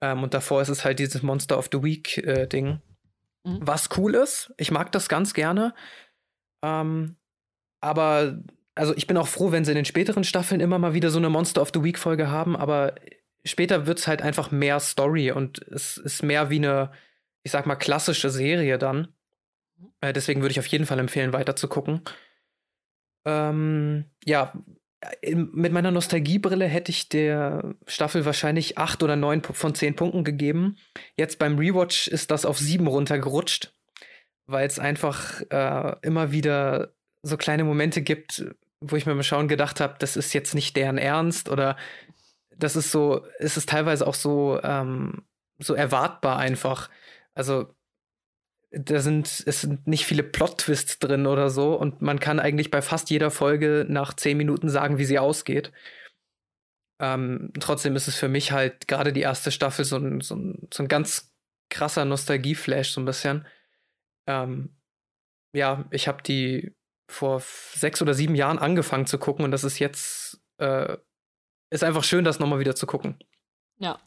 Ähm, 0.00 0.22
und 0.22 0.34
davor 0.34 0.62
ist 0.62 0.68
es 0.68 0.84
halt 0.84 0.98
dieses 0.98 1.22
Monster 1.22 1.58
of 1.58 1.68
the 1.72 1.82
Week-Ding. 1.82 2.66
Äh, 2.66 3.48
mhm. 3.48 3.58
Was 3.60 3.88
cool 3.96 4.14
ist. 4.14 4.52
Ich 4.56 4.70
mag 4.70 4.92
das 4.92 5.08
ganz 5.08 5.34
gerne. 5.34 5.74
Ähm, 6.62 7.16
aber, 7.80 8.38
also 8.74 8.96
ich 8.96 9.06
bin 9.06 9.16
auch 9.16 9.28
froh, 9.28 9.52
wenn 9.52 9.64
sie 9.64 9.72
in 9.72 9.76
den 9.76 9.84
späteren 9.84 10.24
Staffeln 10.24 10.60
immer 10.60 10.78
mal 10.78 10.94
wieder 10.94 11.10
so 11.10 11.18
eine 11.18 11.30
Monster 11.30 11.62
of 11.62 11.70
the 11.72 11.82
Week-Folge 11.82 12.30
haben, 12.30 12.56
aber 12.56 12.94
später 13.44 13.86
wird 13.86 13.98
es 13.98 14.06
halt 14.06 14.22
einfach 14.22 14.50
mehr 14.50 14.80
Story 14.80 15.30
und 15.30 15.58
es 15.68 15.96
ist 15.96 16.22
mehr 16.22 16.50
wie 16.50 16.56
eine, 16.56 16.90
ich 17.42 17.52
sag 17.52 17.66
mal, 17.66 17.76
klassische 17.76 18.30
Serie 18.30 18.78
dann. 18.78 19.14
Mhm. 19.76 19.92
Äh, 20.00 20.12
deswegen 20.12 20.42
würde 20.42 20.52
ich 20.52 20.60
auf 20.60 20.66
jeden 20.66 20.86
Fall 20.86 20.98
empfehlen, 20.98 21.32
weiter 21.32 21.56
zu 21.56 21.68
gucken. 21.68 22.02
Ähm, 23.24 24.04
ja, 24.24 24.52
mit 25.32 25.72
meiner 25.72 25.90
Nostalgiebrille 25.90 26.66
hätte 26.66 26.90
ich 26.90 27.08
der 27.08 27.76
Staffel 27.86 28.24
wahrscheinlich 28.24 28.78
acht 28.78 29.02
oder 29.02 29.16
neun 29.16 29.42
von 29.42 29.74
zehn 29.74 29.94
Punkten 29.94 30.24
gegeben. 30.24 30.76
Jetzt 31.16 31.38
beim 31.38 31.58
Rewatch 31.58 32.08
ist 32.08 32.30
das 32.30 32.44
auf 32.44 32.58
sieben 32.58 32.88
runtergerutscht, 32.88 33.72
weil 34.46 34.66
es 34.66 34.78
einfach 34.78 35.40
äh, 35.50 35.94
immer 36.02 36.32
wieder 36.32 36.94
so 37.22 37.36
kleine 37.36 37.64
Momente 37.64 38.02
gibt, 38.02 38.44
wo 38.80 38.96
ich 38.96 39.06
mir 39.06 39.14
mal 39.14 39.22
schauen 39.22 39.48
gedacht 39.48 39.80
habe, 39.80 39.96
das 39.98 40.16
ist 40.16 40.32
jetzt 40.32 40.54
nicht 40.54 40.76
deren 40.76 40.98
Ernst 40.98 41.48
oder 41.48 41.76
das 42.56 42.74
ist 42.74 42.90
so, 42.90 43.24
es 43.38 43.56
ist 43.56 43.68
teilweise 43.68 44.06
auch 44.06 44.14
so, 44.14 44.60
ähm, 44.62 45.22
so 45.58 45.74
erwartbar 45.74 46.38
einfach. 46.38 46.90
Also 47.34 47.72
da 48.70 49.00
sind, 49.00 49.42
es 49.46 49.60
sind 49.62 49.86
nicht 49.86 50.04
viele 50.04 50.22
Plot-Twists 50.22 50.98
drin 50.98 51.26
oder 51.26 51.50
so 51.50 51.74
und 51.74 52.02
man 52.02 52.20
kann 52.20 52.38
eigentlich 52.38 52.70
bei 52.70 52.82
fast 52.82 53.10
jeder 53.10 53.30
Folge 53.30 53.86
nach 53.88 54.14
zehn 54.14 54.36
Minuten 54.36 54.68
sagen, 54.68 54.98
wie 54.98 55.04
sie 55.04 55.18
ausgeht. 55.18 55.72
Ähm, 57.00 57.52
trotzdem 57.60 57.96
ist 57.96 58.08
es 58.08 58.16
für 58.16 58.28
mich 58.28 58.52
halt 58.52 58.88
gerade 58.88 59.12
die 59.12 59.20
erste 59.20 59.52
Staffel 59.52 59.84
so 59.84 59.96
ein, 59.96 60.20
so 60.20 60.34
ein, 60.34 60.68
so 60.72 60.82
ein 60.82 60.88
ganz 60.88 61.32
krasser 61.70 62.04
Nostalgie-Flash, 62.04 62.90
so 62.90 63.00
ein 63.00 63.04
bisschen. 63.04 63.46
Ähm, 64.26 64.76
ja, 65.54 65.86
ich 65.90 66.08
habe 66.08 66.22
die 66.22 66.74
vor 67.10 67.40
sechs 67.40 68.02
oder 68.02 68.12
sieben 68.12 68.34
Jahren 68.34 68.58
angefangen 68.58 69.06
zu 69.06 69.18
gucken 69.18 69.44
und 69.44 69.50
das 69.50 69.64
ist 69.64 69.78
jetzt, 69.78 70.42
äh, 70.58 70.98
ist 71.70 71.84
einfach 71.84 72.04
schön, 72.04 72.24
das 72.24 72.38
nochmal 72.38 72.58
wieder 72.58 72.74
zu 72.74 72.86
gucken. 72.86 73.18
Ja. 73.78 73.98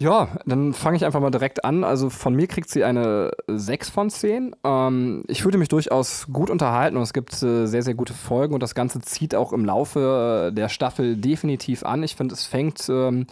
Ja, 0.00 0.28
dann 0.46 0.74
fange 0.74 0.96
ich 0.96 1.04
einfach 1.04 1.20
mal 1.20 1.30
direkt 1.30 1.64
an. 1.64 1.82
Also 1.82 2.08
von 2.08 2.32
mir 2.34 2.46
kriegt 2.46 2.70
sie 2.70 2.84
eine 2.84 3.32
6 3.48 3.90
von 3.90 4.10
10. 4.10 4.54
Ähm, 4.62 5.24
ich 5.26 5.42
fühlte 5.42 5.58
mich 5.58 5.68
durchaus 5.68 6.28
gut 6.32 6.50
unterhalten 6.50 6.96
und 6.96 7.02
es 7.02 7.12
gibt 7.12 7.42
äh, 7.42 7.66
sehr, 7.66 7.82
sehr 7.82 7.94
gute 7.94 8.14
Folgen 8.14 8.54
und 8.54 8.62
das 8.62 8.76
Ganze 8.76 9.00
zieht 9.00 9.34
auch 9.34 9.52
im 9.52 9.64
Laufe 9.64 10.50
äh, 10.50 10.54
der 10.54 10.68
Staffel 10.68 11.16
definitiv 11.16 11.82
an. 11.82 12.04
Ich 12.04 12.14
finde, 12.14 12.34
es 12.34 12.46
fängt, 12.46 12.88
ähm, 12.88 13.26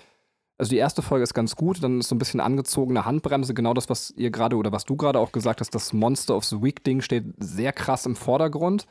also 0.59 0.71
die 0.71 0.79
erste 0.79 1.03
Folge 1.03 1.23
ist 1.23 1.35
ganz 1.35 1.55
gut, 1.55 1.85
dann 1.85 2.01
ist 2.01 2.09
so 2.09 2.17
ein 2.17 2.19
bisschen 2.19 2.41
angezogene 2.41 3.05
Handbremse, 3.05 3.55
genau 3.55 3.73
das, 3.73 3.89
was 3.89 4.11
ihr 4.17 4.33
gerade 4.33 4.57
oder 4.57 4.73
was 4.73 4.85
du 4.85 4.97
gerade 4.97 5.21
auch 5.21 5.31
gesagt 5.31 5.61
hast, 5.61 5.73
das 5.73 5.93
Monster 5.93 6.35
of 6.35 6.45
the 6.45 6.63
Week-Ding 6.63 7.01
steht 7.01 7.27
sehr 7.39 7.73
krass 7.73 8.07
im 8.07 8.17
Vordergrund. 8.17 8.87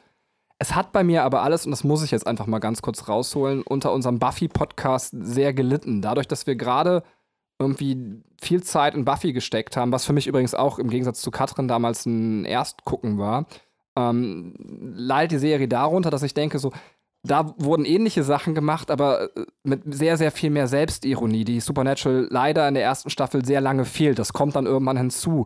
Es 0.59 0.75
hat 0.75 0.93
bei 0.93 1.03
mir 1.03 1.23
aber 1.23 1.41
alles, 1.41 1.65
und 1.65 1.71
das 1.71 1.83
muss 1.83 2.03
ich 2.03 2.11
jetzt 2.11 2.25
einfach 2.25 2.47
mal 2.47 2.59
ganz 2.59 2.81
kurz 2.81 3.09
rausholen, 3.09 3.63
unter 3.63 3.91
unserem 3.91 4.19
Buffy-Podcast 4.19 5.13
sehr 5.19 5.53
gelitten. 5.53 6.01
Dadurch, 6.01 6.29
dass 6.29 6.47
wir 6.47 6.55
gerade 6.55 7.03
irgendwie 7.59 8.21
viel 8.41 8.63
Zeit 8.63 8.95
in 8.95 9.05
Buffy 9.05 9.33
gesteckt 9.33 9.77
haben, 9.77 9.91
was 9.91 10.05
für 10.05 10.13
mich 10.13 10.27
übrigens 10.27 10.53
auch 10.53 10.79
im 10.79 10.89
Gegensatz 10.89 11.21
zu 11.21 11.31
Katrin 11.31 11.67
damals 11.67 12.05
ein 12.05 12.45
Erstgucken 12.45 13.17
war, 13.17 13.45
ähm, 13.95 14.53
leidet 14.95 15.31
die 15.31 15.37
Serie 15.37 15.67
darunter, 15.67 16.09
dass 16.09 16.23
ich 16.23 16.33
denke, 16.33 16.59
so, 16.59 16.71
da 17.23 17.55
wurden 17.57 17.85
ähnliche 17.85 18.23
Sachen 18.23 18.53
gemacht, 18.55 18.91
aber 18.91 19.35
äh, 19.35 19.45
mit 19.63 19.81
sehr, 19.93 20.17
sehr 20.17 20.31
viel 20.31 20.49
mehr 20.49 20.67
Selbstironie, 20.67 21.43
die 21.43 21.59
Supernatural 21.59 22.27
leider 22.29 22.67
in 22.67 22.73
der 22.73 22.83
ersten 22.83 23.09
Staffel 23.09 23.43
sehr 23.43 23.61
lange 23.61 23.85
fehlt. 23.85 24.19
Das 24.19 24.33
kommt 24.33 24.55
dann 24.55 24.65
irgendwann 24.65 24.97
hinzu. 24.97 25.45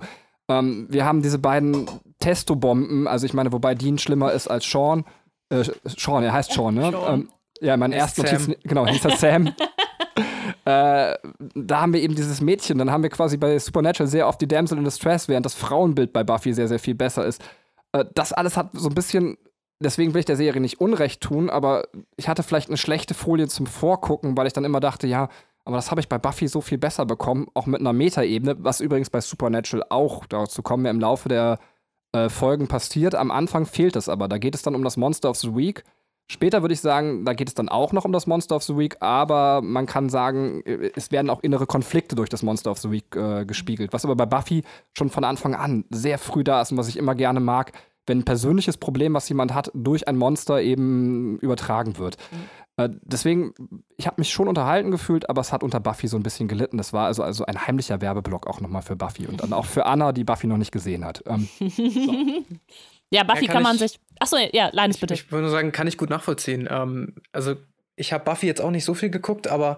Ähm, 0.50 0.88
wir 0.90 1.06
haben 1.06 1.22
diese 1.22 1.40
beiden 1.40 1.88
Testo-Bomben, 2.20 3.08
also 3.08 3.26
ich 3.26 3.34
meine, 3.34 3.52
wobei 3.54 3.76
Dean 3.76 3.98
schlimmer 3.98 4.34
ist 4.34 4.48
als 4.48 4.70
Sean. 4.70 5.06
Äh, 5.50 5.64
Sean, 5.86 6.24
er 6.24 6.34
heißt 6.34 6.52
Sean, 6.52 6.76
ne? 6.76 6.92
Sean. 6.92 7.14
Ähm, 7.14 7.30
ja, 7.62 7.78
mein 7.78 7.92
erster 7.92 8.26
Sam. 8.26 8.42
Notiz, 8.42 8.58
genau, 8.64 8.88
hieß 8.88 9.06
er 9.06 9.16
Sam. 9.16 9.54
äh, 10.70 11.18
da 11.56 11.82
haben 11.82 11.94
wir 11.94 12.02
eben 12.02 12.14
dieses 12.14 12.42
Mädchen. 12.42 12.78
Dann 12.78 12.92
haben 12.92 13.02
wir 13.02 13.10
quasi 13.10 13.38
bei 13.38 13.58
Supernatural 13.58 14.08
sehr 14.08 14.28
oft 14.28 14.40
die 14.40 14.48
Damsel 14.48 14.78
in 14.78 14.84
Distress, 14.84 15.28
während 15.28 15.46
das 15.46 15.56
Frauenbild 15.56 16.14
bei 16.14 16.24
Buffy 16.24 16.54
sehr, 16.54 16.68
sehr 16.68 16.80
viel 16.80 16.96
besser 16.96 17.26
ist. 17.26 17.42
Äh, 17.92 18.06
das 18.14 18.34
alles 18.34 18.56
hat 18.56 18.70
so 18.74 18.90
ein 18.90 18.96
bisschen, 18.96 19.38
deswegen 19.82 20.14
will 20.14 20.20
ich 20.20 20.26
der 20.26 20.36
Serie 20.36 20.62
nicht 20.62 20.80
Unrecht 20.80 21.22
tun, 21.22 21.50
aber 21.50 21.88
ich 22.18 22.30
hatte 22.30 22.44
vielleicht 22.44 22.70
eine 22.70 22.78
schlechte 22.78 23.16
Folie 23.16 23.48
zum 23.48 23.66
Vorgucken, 23.66 24.38
weil 24.38 24.46
ich 24.46 24.54
dann 24.54 24.66
immer 24.66 24.80
dachte, 24.80 25.08
ja, 25.08 25.30
aber 25.66 25.76
das 25.76 25.90
habe 25.92 26.02
ich 26.02 26.10
bei 26.10 26.18
Buffy 26.18 26.48
so 26.48 26.62
viel 26.62 26.78
besser 26.78 27.06
bekommen, 27.06 27.48
auch 27.54 27.66
mit 27.66 27.80
einer 27.80 27.94
Metaebene, 27.94 28.56
was 28.60 28.80
übrigens 28.80 29.10
bei 29.10 29.22
Supernatural 29.22 29.86
auch, 29.90 30.26
dazu 30.26 30.62
kommen 30.62 30.84
wir 30.84 30.92
im 30.92 31.00
Laufe 31.00 31.30
der 31.30 31.60
äh, 32.12 32.30
Folgen 32.30 32.68
passiert. 32.68 33.16
Am 33.16 33.32
Anfang 33.32 33.66
fehlt 33.66 33.96
es 33.96 34.10
aber. 34.10 34.28
Da 34.28 34.38
geht 34.38 34.56
es 34.56 34.62
dann 34.62 34.76
um 34.76 34.84
das 34.84 34.98
Monster 34.98 35.30
of 35.30 35.38
the 35.38 35.56
Week. 35.56 35.84
Später 36.32 36.62
würde 36.62 36.76
ich 36.76 36.82
sagen, 36.82 37.26
da 37.26 37.34
geht 37.34 37.48
es 37.48 37.56
dann 37.56 37.70
auch 37.70 37.92
noch 37.92 38.06
um 38.06 38.12
das 38.12 38.28
Monster 38.28 38.56
of 38.56 38.62
the 38.62 38.78
Week, 38.78 38.98
aber 39.00 39.62
man 39.64 39.88
kann 39.88 40.10
sagen, 40.10 40.62
äh, 40.64 40.92
es 40.96 41.12
werden 41.12 41.30
auch 41.30 41.42
innere 41.42 41.66
Konflikte 41.66 42.16
durch 42.16 42.30
das 42.30 42.44
Monster 42.44 42.70
of 42.70 42.78
the 42.78 42.92
Week 42.92 43.16
äh, 43.16 43.46
gespiegelt. 43.46 43.94
Was 43.94 44.06
aber 44.06 44.16
bei 44.16 44.28
Buffy 44.28 44.64
schon 44.96 45.10
von 45.10 45.24
Anfang 45.24 45.56
an 45.56 45.86
sehr 45.90 46.20
früh 46.20 46.44
da 46.44 46.62
ist 46.62 46.72
und 46.72 46.78
was 46.78 46.88
ich 46.88 46.98
immer 46.98 47.16
gerne 47.16 47.40
mag, 47.40 47.72
wenn 48.06 48.20
ein 48.20 48.26
persönliches 48.26 48.78
Problem, 48.78 49.16
was 49.16 49.28
jemand 49.28 49.54
hat, 49.56 49.72
durch 49.74 50.08
ein 50.08 50.18
Monster 50.18 50.62
eben 50.62 51.40
übertragen 51.40 51.98
wird. 51.98 52.18
Äh, 52.78 52.90
deswegen, 53.02 53.54
ich 53.98 54.06
habe 54.06 54.22
mich 54.22 54.30
schon 54.30 54.48
unterhalten 54.48 54.92
gefühlt, 54.92 55.30
aber 55.30 55.42
es 55.42 55.52
hat 55.52 55.64
unter 55.64 55.80
Buffy 55.80 56.08
so 56.08 56.18
ein 56.18 56.24
bisschen 56.24 56.48
gelitten. 56.48 56.78
Das 56.78 56.94
war 56.94 57.08
also, 57.08 57.24
also 57.24 57.46
ein 57.46 57.66
heimlicher 57.66 58.02
Werbeblock 58.02 58.46
auch 58.46 58.62
nochmal 58.62 58.84
für 58.84 58.96
Buffy 58.96 59.26
und 59.26 59.42
dann 59.42 59.52
auch 59.52 59.66
für 59.66 59.88
Anna, 59.88 60.12
die 60.12 60.24
Buffy 60.24 60.46
noch 60.46 60.58
nicht 60.58 60.72
gesehen 60.72 61.06
hat. 61.06 61.24
Ähm, 61.26 61.50
Ja, 63.12 63.24
Buffy 63.24 63.46
Ja, 63.46 63.54
kann 63.54 63.54
kann, 63.56 63.64
man 63.64 63.76
ich- 63.76 63.80
sich. 63.92 64.00
Achso, 64.20 64.38
ja, 64.38 64.70
Linus 64.74 64.98
bitte. 64.98 65.14
Ich 65.14 65.32
würde 65.32 65.44
nur 65.44 65.52
sagen, 65.52 65.72
kann 65.72 65.88
ich 65.88 65.98
gut 65.98 66.10
nachvollziehen. 66.10 66.68
Ähm, 66.70 67.16
also 67.32 67.56
ich 67.96 68.14
habe 68.14 68.24
Buffy 68.26 68.48
jetzt 68.48 68.62
auch 68.62 68.72
nicht 68.72 68.86
so 68.86 68.94
viel 68.94 69.10
geguckt, 69.10 69.48
aber 69.48 69.78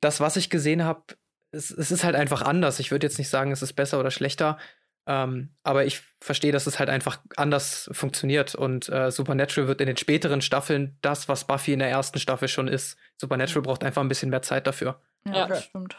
das, 0.00 0.20
was 0.20 0.36
ich 0.36 0.50
gesehen 0.50 0.84
habe, 0.84 1.02
es, 1.50 1.70
es 1.70 1.90
ist 1.90 2.04
halt 2.04 2.14
einfach 2.14 2.42
anders. 2.42 2.78
Ich 2.78 2.90
würde 2.90 3.06
jetzt 3.06 3.18
nicht 3.18 3.28
sagen, 3.28 3.50
es 3.52 3.62
ist 3.62 3.72
besser 3.72 3.98
oder 3.98 4.10
schlechter, 4.10 4.58
ähm, 5.06 5.50
aber 5.64 5.84
ich 5.86 6.02
verstehe, 6.20 6.52
dass 6.52 6.66
es 6.66 6.78
halt 6.78 6.90
einfach 6.90 7.20
anders 7.36 7.88
funktioniert. 7.92 8.54
Und 8.54 8.88
äh, 8.90 9.10
Supernatural 9.10 9.66
wird 9.66 9.80
in 9.80 9.86
den 9.88 9.96
späteren 9.96 10.42
Staffeln 10.42 10.96
das, 11.02 11.28
was 11.28 11.46
Buffy 11.46 11.72
in 11.72 11.78
der 11.80 11.88
ersten 11.90 12.18
Staffel 12.20 12.46
schon 12.48 12.68
ist. 12.68 12.96
Supernatural 13.16 13.62
braucht 13.62 13.82
einfach 13.82 14.02
ein 14.02 14.08
bisschen 14.08 14.30
mehr 14.30 14.42
Zeit 14.42 14.66
dafür. 14.66 15.00
Ja, 15.26 15.32
Ja. 15.34 15.46
das 15.48 15.64
stimmt. 15.64 15.96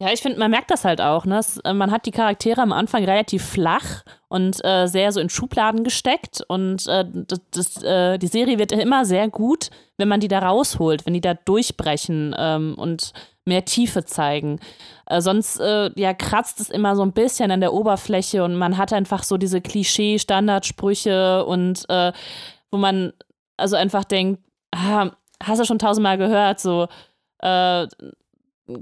Ja, 0.00 0.12
ich 0.12 0.22
finde, 0.22 0.38
man 0.38 0.52
merkt 0.52 0.70
das 0.70 0.84
halt 0.84 1.00
auch. 1.00 1.24
Ne? 1.24 1.38
Es, 1.38 1.58
äh, 1.58 1.74
man 1.74 1.90
hat 1.90 2.06
die 2.06 2.12
Charaktere 2.12 2.62
am 2.62 2.72
Anfang 2.72 3.04
relativ 3.04 3.44
flach 3.44 4.04
und 4.28 4.64
äh, 4.64 4.86
sehr 4.86 5.10
so 5.10 5.18
in 5.18 5.28
Schubladen 5.28 5.82
gesteckt. 5.82 6.40
Und 6.46 6.86
äh, 6.86 7.04
das, 7.12 7.40
das, 7.50 7.82
äh, 7.82 8.16
die 8.18 8.28
Serie 8.28 8.60
wird 8.60 8.70
immer 8.70 9.04
sehr 9.04 9.28
gut, 9.28 9.70
wenn 9.96 10.06
man 10.06 10.20
die 10.20 10.28
da 10.28 10.38
rausholt, 10.38 11.04
wenn 11.04 11.14
die 11.14 11.20
da 11.20 11.34
durchbrechen 11.34 12.32
ähm, 12.38 12.76
und 12.78 13.12
mehr 13.44 13.64
Tiefe 13.64 14.04
zeigen. 14.04 14.60
Äh, 15.06 15.20
sonst 15.20 15.58
äh, 15.58 15.90
ja, 15.96 16.14
kratzt 16.14 16.60
es 16.60 16.70
immer 16.70 16.94
so 16.94 17.02
ein 17.02 17.12
bisschen 17.12 17.50
an 17.50 17.60
der 17.60 17.72
Oberfläche 17.72 18.44
und 18.44 18.54
man 18.54 18.78
hat 18.78 18.92
einfach 18.92 19.24
so 19.24 19.36
diese 19.36 19.60
Klischee-Standardsprüche 19.60 21.44
und 21.44 21.86
wo 22.70 22.76
man 22.76 23.14
also 23.56 23.76
einfach 23.76 24.04
denkt, 24.04 24.42
ah, 24.72 25.10
hast 25.42 25.60
du 25.60 25.64
schon 25.64 25.78
tausendmal 25.78 26.18
gehört, 26.18 26.60
so 26.60 26.86
äh, 27.40 27.86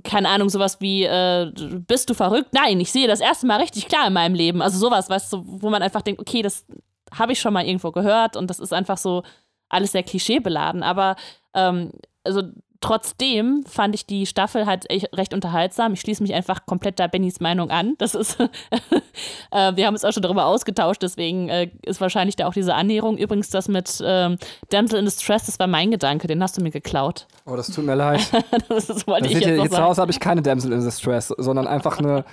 keine 0.03 0.29
Ahnung, 0.29 0.49
sowas 0.49 0.81
wie, 0.81 1.05
äh, 1.05 1.53
bist 1.87 2.11
du 2.11 2.15
verrückt? 2.15 2.51
Nein, 2.53 2.81
ich 2.81 2.91
sehe 2.91 3.07
das 3.07 3.21
erste 3.21 3.47
Mal 3.47 3.61
richtig 3.61 3.89
klar 3.89 4.07
in 4.07 4.13
meinem 4.13 4.35
Leben. 4.35 4.63
Also 4.63 4.79
sowas, 4.79 5.09
weißt 5.09 5.33
du, 5.33 5.43
wo 5.47 5.71
man 5.71 5.83
einfach 5.83 6.03
denkt, 6.03 6.21
okay, 6.21 6.43
das 6.43 6.67
habe 7.13 7.33
ich 7.33 7.41
schon 7.41 7.53
mal 7.53 7.65
irgendwo 7.65 7.93
gehört 7.93 8.37
und 8.37 8.49
das 8.49 8.59
ist 8.59 8.73
einfach 8.73 8.99
so 8.99 9.23
alles 9.69 9.93
sehr 9.93 10.03
klischeebeladen. 10.03 10.83
Aber 10.83 11.17
ähm, 11.55 11.93
also 12.25 12.43
trotzdem 12.87 13.65
fand 13.67 13.95
ich 13.97 14.07
die 14.07 14.27
Staffel 14.27 14.65
halt 14.67 14.89
echt 14.91 15.09
recht 15.17 15.35
unterhaltsam. 15.35 15.93
Ich 15.95 16.01
schließe 16.01 16.23
mich 16.23 16.35
einfach 16.35 16.67
komplett 16.67 17.01
da 17.01 17.09
Bennys 17.09 17.41
Meinung 17.41 17.71
an. 17.71 17.95
Das 17.99 18.15
ist, 18.15 18.39
äh, 19.51 19.73
wir 19.75 19.87
haben 19.87 19.95
uns 19.95 20.05
auch 20.05 20.13
schon 20.13 20.23
darüber 20.23 20.47
ausgetauscht, 20.47 21.03
deswegen 21.03 21.49
äh, 21.49 21.69
ist 21.83 22.01
wahrscheinlich 22.01 22.37
da 22.37 22.47
auch 22.47 22.53
diese 22.53 22.75
Annäherung. 22.75 23.19
Übrigens, 23.19 23.51
das 23.51 23.67
mit 23.67 24.01
ähm, 24.05 24.39
Damsel 24.71 25.01
in 25.01 25.05
Distress, 25.05 25.47
das 25.47 25.59
war 25.59 25.67
mein 25.67 25.91
Gedanke, 25.91 26.29
den 26.29 26.41
hast 26.43 26.57
du 26.59 26.63
mir 26.63 26.71
geklaut. 26.71 27.27
oh, 27.45 27.57
das 27.57 27.67
tut 27.69 27.85
mir 27.85 27.97
leid. 27.97 28.21
das 28.69 28.89
ist, 28.89 29.07
wollte 29.09 29.25
Das 29.25 29.33
ich 29.33 29.41
jetzt 29.41 29.49
ihr, 29.49 29.61
hier 29.63 29.71
zu. 29.71 29.83
Hause 29.83 30.01
habe 30.01 30.13
ich 30.13 30.21
keine 30.21 30.43
Damsel 30.43 30.73
in 30.73 30.81
Distress, 30.81 31.35
sondern 31.37 31.67
einfach 31.67 31.99
eine, 31.99 32.25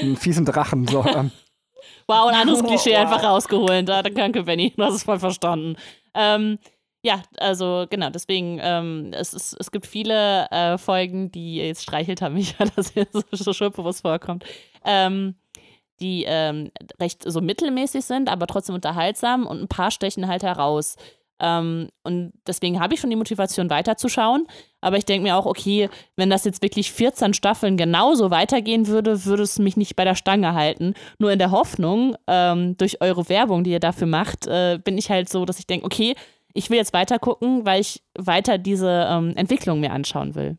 einen 0.00 0.16
fiesen 0.16 0.44
Drachen. 0.44 0.88
So, 0.88 1.04
ähm, 1.04 1.30
Wow, 2.08 2.26
ein 2.26 2.34
anderes 2.34 2.64
Klischee 2.64 2.94
Wow. 2.94 2.98
einfach 3.02 3.22
rausgeholt. 3.22 3.88
Ja, 3.88 4.02
danke, 4.02 4.42
Benny. 4.42 4.72
Du 4.76 4.82
hast 4.82 4.94
es 4.94 5.04
voll 5.04 5.20
verstanden. 5.20 5.76
Ähm, 6.14 6.58
ja, 7.02 7.22
also 7.38 7.86
genau, 7.88 8.10
deswegen, 8.10 8.58
ähm, 8.62 9.10
es, 9.12 9.32
ist, 9.32 9.56
es 9.58 9.70
gibt 9.70 9.86
viele 9.86 10.50
äh, 10.50 10.76
Folgen, 10.76 11.32
die 11.32 11.56
jetzt 11.56 11.82
streichelt 11.82 12.20
haben 12.20 12.34
mich, 12.34 12.56
dass 12.76 12.94
ihr 12.94 13.06
so, 13.12 13.22
so 13.30 13.52
schuldbewusst 13.52 14.02
vorkommt, 14.02 14.44
ähm, 14.84 15.34
die 16.00 16.24
ähm, 16.26 16.70
recht 17.00 17.22
so 17.24 17.40
mittelmäßig 17.40 18.04
sind, 18.04 18.30
aber 18.30 18.46
trotzdem 18.46 18.74
unterhaltsam 18.74 19.46
und 19.46 19.60
ein 19.62 19.68
paar 19.68 19.90
stechen 19.90 20.28
halt 20.28 20.42
heraus. 20.42 20.96
Ähm, 21.40 21.88
und 22.02 22.32
deswegen 22.46 22.80
habe 22.80 22.94
ich 22.94 23.00
schon 23.00 23.10
die 23.10 23.16
Motivation 23.16 23.70
weiterzuschauen. 23.70 24.46
Aber 24.82 24.98
ich 24.98 25.06
denke 25.06 25.22
mir 25.22 25.36
auch, 25.36 25.46
okay, 25.46 25.88
wenn 26.16 26.30
das 26.30 26.44
jetzt 26.44 26.62
wirklich 26.62 26.92
14 26.92 27.34
Staffeln 27.34 27.76
genauso 27.76 28.30
weitergehen 28.30 28.86
würde, 28.86 29.24
würde 29.24 29.42
es 29.42 29.58
mich 29.58 29.76
nicht 29.76 29.96
bei 29.96 30.04
der 30.04 30.14
Stange 30.14 30.54
halten. 30.54 30.94
Nur 31.18 31.32
in 31.32 31.38
der 31.38 31.50
Hoffnung, 31.50 32.14
ähm, 32.26 32.76
durch 32.76 33.00
eure 33.00 33.28
Werbung, 33.28 33.64
die 33.64 33.70
ihr 33.70 33.80
dafür 33.80 34.06
macht, 34.06 34.46
äh, 34.46 34.78
bin 34.82 34.98
ich 34.98 35.10
halt 35.10 35.28
so, 35.28 35.44
dass 35.44 35.58
ich 35.58 35.66
denke, 35.66 35.86
okay, 35.86 36.14
ich 36.54 36.70
will 36.70 36.76
jetzt 36.76 36.92
weiter 36.92 37.18
gucken, 37.18 37.64
weil 37.64 37.80
ich 37.80 38.02
weiter 38.18 38.58
diese 38.58 39.06
ähm, 39.08 39.32
Entwicklung 39.36 39.80
mir 39.80 39.92
anschauen 39.92 40.34
will. 40.34 40.58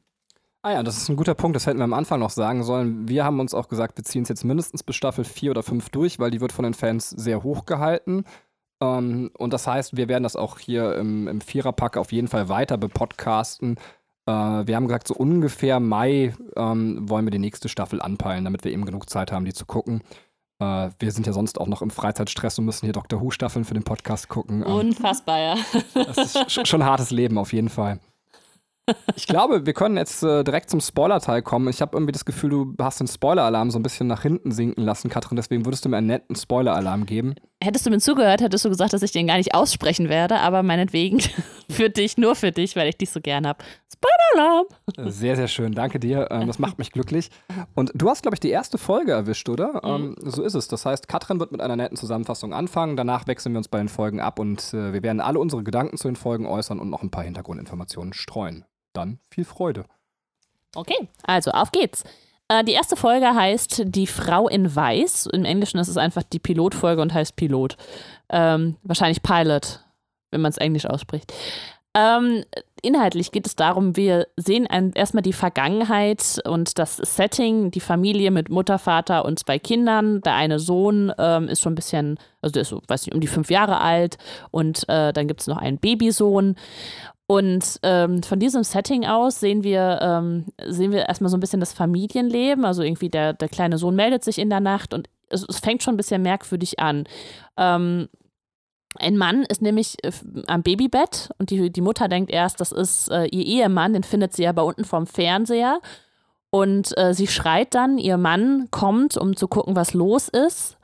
Ah 0.63 0.73
ja, 0.73 0.83
das 0.83 0.97
ist 0.97 1.09
ein 1.09 1.15
guter 1.15 1.33
Punkt, 1.33 1.55
das 1.55 1.65
hätten 1.65 1.79
wir 1.79 1.85
am 1.85 1.93
Anfang 1.93 2.19
noch 2.19 2.29
sagen 2.29 2.63
sollen. 2.63 3.07
Wir 3.07 3.25
haben 3.25 3.39
uns 3.39 3.55
auch 3.55 3.67
gesagt, 3.67 3.97
wir 3.97 4.03
ziehen 4.03 4.23
es 4.23 4.29
jetzt 4.29 4.43
mindestens 4.43 4.83
bis 4.83 4.95
Staffel 4.95 5.23
4 5.23 5.51
oder 5.51 5.63
5 5.63 5.89
durch, 5.89 6.19
weil 6.19 6.29
die 6.29 6.39
wird 6.39 6.51
von 6.51 6.63
den 6.63 6.75
Fans 6.75 7.09
sehr 7.09 7.41
hoch 7.41 7.65
gehalten. 7.65 8.25
Ähm, 8.79 9.31
und 9.37 9.53
das 9.53 9.65
heißt, 9.65 9.97
wir 9.97 10.07
werden 10.07 10.23
das 10.23 10.35
auch 10.35 10.59
hier 10.59 10.95
im, 10.97 11.27
im 11.27 11.41
Viererpack 11.41 11.97
auf 11.97 12.11
jeden 12.11 12.27
Fall 12.27 12.47
weiter 12.47 12.77
bepodcasten. 12.77 13.77
Äh, 14.27 14.31
wir 14.31 14.75
haben 14.75 14.87
gesagt, 14.87 15.07
so 15.07 15.15
ungefähr 15.15 15.79
Mai 15.79 16.33
ähm, 16.55 17.09
wollen 17.09 17.25
wir 17.25 17.31
die 17.31 17.39
nächste 17.39 17.67
Staffel 17.67 17.99
anpeilen, 17.99 18.43
damit 18.43 18.63
wir 18.63 18.71
eben 18.71 18.85
genug 18.85 19.09
Zeit 19.09 19.31
haben, 19.31 19.45
die 19.45 19.53
zu 19.53 19.65
gucken. 19.65 20.01
Äh, 20.61 20.91
wir 20.99 21.11
sind 21.11 21.25
ja 21.27 21.33
sonst 21.33 21.59
auch 21.59 21.67
noch 21.67 21.81
im 21.81 21.89
Freizeitstress 21.89 22.59
und 22.59 22.65
müssen 22.65 22.85
hier 22.85 22.93
Doctor 22.93 23.19
Who-Staffeln 23.21 23.65
für 23.65 23.73
den 23.73 23.83
Podcast 23.83 24.29
gucken. 24.29 24.63
Ähm, 24.65 24.71
Unfassbar, 24.71 25.39
ja. 25.39 25.55
das 25.93 26.17
ist 26.17 26.37
sch- 26.37 26.65
schon 26.67 26.81
ein 26.83 26.87
hartes 26.87 27.09
Leben 27.11 27.37
auf 27.37 27.51
jeden 27.51 27.69
Fall. 27.69 27.99
Ich 29.15 29.27
glaube, 29.27 29.65
wir 29.65 29.73
können 29.73 29.95
jetzt 29.95 30.21
äh, 30.23 30.43
direkt 30.43 30.69
zum 30.69 30.81
Spoiler-Teil 30.81 31.41
kommen. 31.43 31.67
Ich 31.69 31.81
habe 31.81 31.95
irgendwie 31.95 32.11
das 32.11 32.25
Gefühl, 32.25 32.49
du 32.49 32.75
hast 32.79 32.99
den 32.99 33.07
Spoiler-Alarm 33.07 33.71
so 33.71 33.79
ein 33.79 33.83
bisschen 33.83 34.07
nach 34.07 34.21
hinten 34.23 34.51
sinken 34.51 34.83
lassen, 34.83 35.09
Katrin. 35.09 35.35
Deswegen 35.37 35.65
würdest 35.65 35.85
du 35.85 35.89
mir 35.89 35.97
einen 35.97 36.07
netten 36.07 36.35
Spoiler-Alarm 36.35 37.05
geben. 37.05 37.35
Hättest 37.61 37.85
du 37.85 37.89
mir 37.89 37.99
zugehört, 37.99 38.41
hättest 38.41 38.65
du 38.65 38.69
gesagt, 38.69 38.93
dass 38.93 39.03
ich 39.03 39.11
den 39.11 39.27
gar 39.27 39.37
nicht 39.37 39.53
aussprechen 39.53 40.09
werde, 40.09 40.39
aber 40.39 40.63
meinetwegen 40.63 41.19
für 41.69 41.89
dich, 41.89 42.17
nur 42.17 42.35
für 42.35 42.51
dich, 42.51 42.75
weil 42.75 42.89
ich 42.89 42.97
dich 42.97 43.09
so 43.09 43.21
gern 43.21 43.47
habe. 43.47 43.63
Spoiler-Alarm! 43.93 44.65
Sehr, 45.11 45.35
sehr 45.35 45.47
schön. 45.47 45.73
Danke 45.73 45.99
dir. 45.99 46.27
Ähm, 46.31 46.47
das 46.47 46.59
macht 46.59 46.79
mich 46.79 46.91
glücklich. 46.91 47.29
Und 47.75 47.91
du 47.93 48.09
hast, 48.09 48.23
glaube 48.23 48.35
ich, 48.35 48.39
die 48.39 48.49
erste 48.49 48.77
Folge 48.77 49.11
erwischt, 49.11 49.47
oder? 49.47 49.81
Mhm. 49.83 50.15
Ähm, 50.23 50.31
so 50.31 50.43
ist 50.43 50.55
es. 50.55 50.67
Das 50.67 50.85
heißt, 50.85 51.07
Katrin 51.07 51.39
wird 51.39 51.51
mit 51.51 51.61
einer 51.61 51.75
netten 51.75 51.97
Zusammenfassung 51.97 52.53
anfangen. 52.53 52.95
Danach 52.95 53.27
wechseln 53.27 53.53
wir 53.53 53.59
uns 53.59 53.67
bei 53.67 53.77
den 53.77 53.89
Folgen 53.89 54.19
ab 54.19 54.39
und 54.39 54.73
äh, 54.73 54.93
wir 54.93 55.03
werden 55.03 55.21
alle 55.21 55.39
unsere 55.39 55.63
Gedanken 55.63 55.97
zu 55.97 56.07
den 56.07 56.15
Folgen 56.15 56.45
äußern 56.45 56.79
und 56.79 56.89
noch 56.89 57.03
ein 57.03 57.11
paar 57.11 57.23
Hintergrundinformationen 57.23 58.13
streuen. 58.13 58.65
Dann 58.93 59.19
viel 59.29 59.45
Freude. 59.45 59.85
Okay, 60.75 61.09
also 61.23 61.51
auf 61.51 61.71
geht's. 61.71 62.03
Äh, 62.51 62.65
die 62.65 62.73
erste 62.73 62.97
Folge 62.97 63.33
heißt 63.33 63.83
Die 63.85 64.07
Frau 64.07 64.49
in 64.49 64.75
Weiß. 64.75 65.27
Im 65.27 65.45
Englischen 65.45 65.77
ist 65.77 65.87
es 65.87 65.95
einfach 65.95 66.23
die 66.23 66.39
Pilotfolge 66.39 67.01
und 67.01 67.13
heißt 67.13 67.37
Pilot. 67.37 67.77
Ähm, 68.29 68.75
wahrscheinlich 68.83 69.23
Pilot, 69.23 69.79
wenn 70.31 70.41
man 70.41 70.49
es 70.49 70.57
Englisch 70.57 70.85
ausspricht. 70.85 71.31
Ähm, 71.93 72.45
inhaltlich 72.81 73.31
geht 73.31 73.45
es 73.45 73.57
darum, 73.57 73.97
wir 73.97 74.27
sehen 74.37 74.65
ein, 74.65 74.93
erstmal 74.93 75.23
die 75.23 75.33
Vergangenheit 75.33 76.41
und 76.45 76.79
das 76.79 76.97
Setting, 76.97 77.69
die 77.69 77.81
Familie 77.81 78.31
mit 78.31 78.49
Mutter, 78.49 78.79
Vater 78.79 79.25
und 79.25 79.39
zwei 79.39 79.59
Kindern. 79.59 80.21
Der 80.21 80.35
eine 80.35 80.59
Sohn 80.59 81.11
ähm, 81.17 81.49
ist 81.49 81.61
schon 81.61 81.73
ein 81.73 81.75
bisschen, 81.75 82.17
also 82.41 82.53
der 82.53 82.61
ist 82.61 82.69
so, 82.69 82.81
weiß 82.87 83.05
nicht, 83.05 83.13
um 83.13 83.19
die 83.19 83.27
fünf 83.27 83.49
Jahre 83.51 83.81
alt 83.81 84.17
und 84.51 84.87
äh, 84.87 85.11
dann 85.11 85.27
gibt 85.27 85.41
es 85.41 85.47
noch 85.47 85.57
einen 85.57 85.79
Babysohn. 85.79 86.55
Und 87.31 87.79
ähm, 87.83 88.23
von 88.23 88.39
diesem 88.39 88.65
Setting 88.65 89.05
aus 89.05 89.39
sehen 89.39 89.63
wir, 89.63 89.99
ähm, 90.01 90.47
sehen 90.67 90.91
wir 90.91 91.07
erstmal 91.07 91.29
so 91.29 91.37
ein 91.37 91.39
bisschen 91.39 91.61
das 91.61 91.71
Familienleben. 91.71 92.65
Also 92.65 92.83
irgendwie 92.83 93.07
der, 93.07 93.31
der 93.31 93.47
kleine 93.47 93.77
Sohn 93.77 93.95
meldet 93.95 94.25
sich 94.25 94.37
in 94.37 94.49
der 94.49 94.59
Nacht 94.59 94.93
und 94.93 95.07
es, 95.29 95.45
es 95.47 95.59
fängt 95.59 95.81
schon 95.81 95.93
ein 95.93 95.97
bisschen 95.97 96.23
merkwürdig 96.23 96.79
an. 96.79 97.05
Ähm, 97.55 98.09
ein 98.95 99.15
Mann 99.15 99.43
ist 99.43 99.61
nämlich 99.61 99.95
äh, 100.03 100.11
am 100.47 100.61
Babybett 100.61 101.29
und 101.37 101.51
die, 101.51 101.71
die 101.71 101.79
Mutter 101.79 102.09
denkt 102.09 102.31
erst, 102.31 102.59
das 102.59 102.73
ist 102.73 103.09
äh, 103.09 103.27
ihr 103.27 103.45
Ehemann, 103.45 103.93
den 103.93 104.03
findet 104.03 104.33
sie 104.33 104.45
aber 104.45 104.65
unten 104.65 104.83
vorm 104.83 105.07
Fernseher. 105.07 105.79
Und 106.49 106.97
äh, 106.97 107.13
sie 107.13 107.27
schreit 107.27 107.73
dann, 107.75 107.97
ihr 107.97 108.17
Mann 108.17 108.67
kommt, 108.71 109.15
um 109.15 109.37
zu 109.37 109.47
gucken, 109.47 109.77
was 109.77 109.93
los 109.93 110.27
ist. 110.27 110.75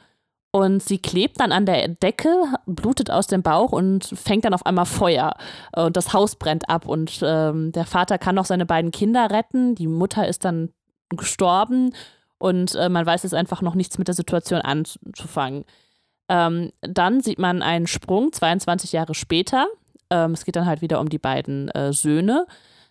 Und 0.57 0.81
sie 0.81 0.97
klebt 0.97 1.39
dann 1.39 1.51
an 1.51 1.67
der 1.67 1.87
Decke, 1.87 2.33
blutet 2.65 3.11
aus 3.11 3.27
dem 3.27 3.43
Bauch 3.43 3.71
und 3.71 4.05
fängt 4.05 4.43
dann 4.43 4.55
auf 4.55 4.65
einmal 4.65 4.87
Feuer. 4.87 5.35
Und 5.75 5.95
das 5.95 6.13
Haus 6.13 6.35
brennt 6.35 6.67
ab. 6.67 6.87
Und 6.87 7.19
ähm, 7.21 7.71
der 7.73 7.85
Vater 7.85 8.17
kann 8.17 8.33
noch 8.33 8.45
seine 8.45 8.65
beiden 8.65 8.89
Kinder 8.89 9.29
retten. 9.29 9.75
Die 9.75 9.85
Mutter 9.85 10.27
ist 10.27 10.45
dann 10.45 10.69
gestorben. 11.09 11.93
Und 12.39 12.73
äh, 12.73 12.89
man 12.89 13.05
weiß 13.05 13.21
jetzt 13.21 13.35
einfach 13.35 13.61
noch 13.61 13.75
nichts 13.75 13.99
mit 13.99 14.07
der 14.07 14.15
Situation 14.15 14.61
anzufangen. 14.61 15.63
Ähm, 16.27 16.71
dann 16.81 17.21
sieht 17.21 17.37
man 17.37 17.61
einen 17.61 17.85
Sprung 17.85 18.33
22 18.33 18.93
Jahre 18.93 19.13
später. 19.13 19.67
Ähm, 20.09 20.31
es 20.31 20.43
geht 20.43 20.55
dann 20.55 20.65
halt 20.65 20.81
wieder 20.81 20.99
um 20.99 21.09
die 21.09 21.19
beiden 21.19 21.69
äh, 21.69 21.93
Söhne. 21.93 22.47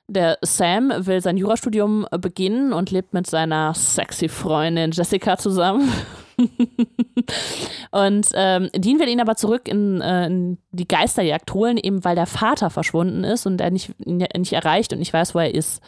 Der 0.07 0.39
Sam 0.41 0.93
will 1.05 1.21
sein 1.21 1.37
Jurastudium 1.37 2.07
beginnen 2.13 2.73
und 2.73 2.93
lebt 2.93 3.13
mit 3.13 3.27
seiner 3.27 3.75
sexy 3.75 4.29
Freundin 4.29 4.93
Jessica 4.93 5.37
zusammen. 5.37 5.93
und 7.91 8.29
ähm, 8.35 8.69
Dean 8.75 8.99
will 8.99 9.09
ihn 9.09 9.21
aber 9.21 9.37
zurück 9.37 9.69
in, 9.69 10.01
äh, 10.01 10.27
in, 10.27 10.59
die 10.71 10.87
Geisterjagd 10.87 11.53
holen, 11.55 11.79
eben 11.79 12.05
weil 12.05 12.15
der 12.15 12.27
Vater 12.27 12.71
verschwunden 12.71 13.25
ist 13.25 13.47
und 13.47 13.61
er 13.61 13.71
nicht, 13.71 13.95
nicht 14.07 14.53
erreicht 14.53 14.93
und 14.93 14.99
nicht 14.99 15.13
weiß, 15.13 15.35
wo 15.35 15.39
er 15.39 15.55
ist. 15.55 15.83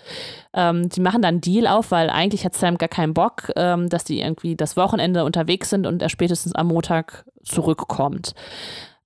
Ähm, 0.54 0.90
sie 0.90 1.00
machen 1.00 1.22
dann 1.22 1.34
einen 1.34 1.40
Deal 1.40 1.66
auf, 1.66 1.90
weil 1.90 2.08
eigentlich 2.10 2.44
hat 2.44 2.54
Sam 2.54 2.78
gar 2.78 2.88
keinen 2.88 3.14
Bock, 3.14 3.52
ähm, 3.56 3.88
dass 3.88 4.04
die 4.04 4.20
irgendwie 4.20 4.56
das 4.56 4.76
Wochenende 4.76 5.24
unterwegs 5.24 5.70
sind 5.70 5.86
und 5.86 6.00
er 6.00 6.08
spätestens 6.08 6.54
am 6.54 6.68
Montag 6.68 7.24
zurückkommt. 7.44 8.34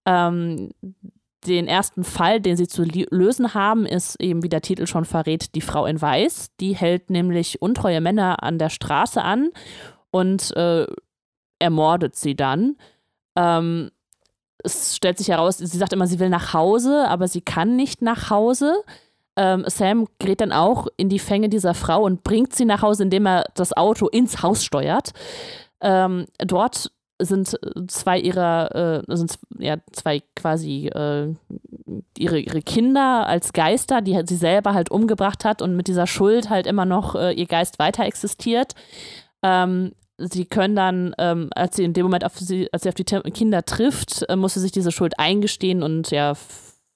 Ähm, 0.07 0.71
den 1.47 1.67
ersten 1.67 2.05
Fall, 2.05 2.41
den 2.41 2.57
sie 2.57 2.69
zu 2.69 2.85
lösen 2.85 3.55
haben, 3.55 3.85
ist 3.85 4.21
eben, 4.21 4.45
wie 4.45 4.49
der 4.49 4.63
Titel 4.63 4.87
schon 4.87 5.05
verrät, 5.05 5.55
die 5.57 5.61
Frau 5.61 5.87
in 5.87 6.01
Weiß. 6.01 6.51
Die 6.61 6.77
hält 6.77 7.11
nämlich 7.11 7.61
untreue 7.61 8.01
Männer 8.01 8.43
an 8.45 8.59
der 8.59 8.71
Straße 8.71 9.23
an 9.23 9.51
und 10.13 10.55
äh, 10.57 10.87
ermordet 11.63 12.17
sie 12.17 12.35
dann. 12.35 12.77
Ähm, 13.37 13.91
es 14.65 14.97
stellt 14.97 15.19
sich 15.19 15.29
heraus, 15.29 15.59
sie 15.59 15.79
sagt 15.79 15.93
immer, 15.93 16.07
sie 16.07 16.21
will 16.21 16.29
nach 16.29 16.53
Hause, 16.53 17.09
aber 17.09 17.29
sie 17.29 17.41
kann 17.41 17.77
nicht 17.77 18.03
nach 18.03 18.31
Hause. 18.31 18.83
Ähm, 19.37 19.65
Sam 19.67 20.07
gerät 20.19 20.41
dann 20.41 20.53
auch 20.53 20.89
in 20.97 21.09
die 21.09 21.19
Fänge 21.19 21.49
dieser 21.49 21.75
Frau 21.75 22.05
und 22.05 22.23
bringt 22.23 22.55
sie 22.55 22.65
nach 22.65 22.83
Hause, 22.83 23.05
indem 23.05 23.27
er 23.27 23.45
das 23.55 23.77
Auto 23.77 24.09
ins 24.09 24.43
Haus 24.43 24.65
steuert. 24.65 25.13
Ähm, 25.81 26.27
dort 26.39 26.93
sind 27.19 27.59
zwei 27.89 28.19
ihrer, 28.19 29.05
äh, 29.09 29.17
sind 29.17 29.39
ja 29.59 29.77
zwei 29.93 30.23
quasi 30.37 30.89
äh, 30.89 31.35
ihre, 32.19 32.39
ihre 32.39 32.63
Kinder 32.63 33.27
als 33.27 33.53
Geister, 33.53 34.01
die 34.01 34.21
sie 34.27 34.37
selber 34.37 34.75
halt 34.75 34.91
umgebracht 34.91 35.45
hat 35.45 35.63
und 35.63 35.77
mit 35.77 35.89
dieser 35.89 36.07
Schuld 36.07 36.51
halt 36.51 36.67
immer 36.67 36.85
noch 36.85 37.15
äh, 37.15 37.33
ihr 37.33 37.47
Geist 37.47 37.79
weiter 37.79 38.05
existiert. 38.05 38.75
Ähm, 39.43 39.93
sie 40.19 40.45
können 40.45 40.77
dann, 40.77 41.15
ähm, 41.19 41.51
als 41.55 41.77
sie 41.77 41.85
in 41.85 41.93
dem 41.93 42.05
Moment 42.05 42.25
auf 42.25 42.39
sie, 42.39 42.73
als 42.73 42.83
sie 42.83 42.89
auf 42.89 42.95
die 42.95 43.05
Kinder 43.05 43.65
trifft, 43.65 44.25
äh, 44.29 44.37
muss 44.37 44.55
sie 44.55 44.61
sich 44.61 44.73
diese 44.73 44.93
Schuld 44.93 45.19
eingestehen 45.19 45.83
und 45.83 46.11
ja, 46.11 46.35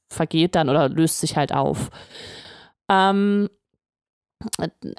vergeht 0.08 0.54
dann 0.54 0.68
oder 0.68 0.88
löst 0.88 1.20
sich 1.20 1.36
halt 1.36 1.52
auf. 1.52 1.90
Ähm, 2.88 3.48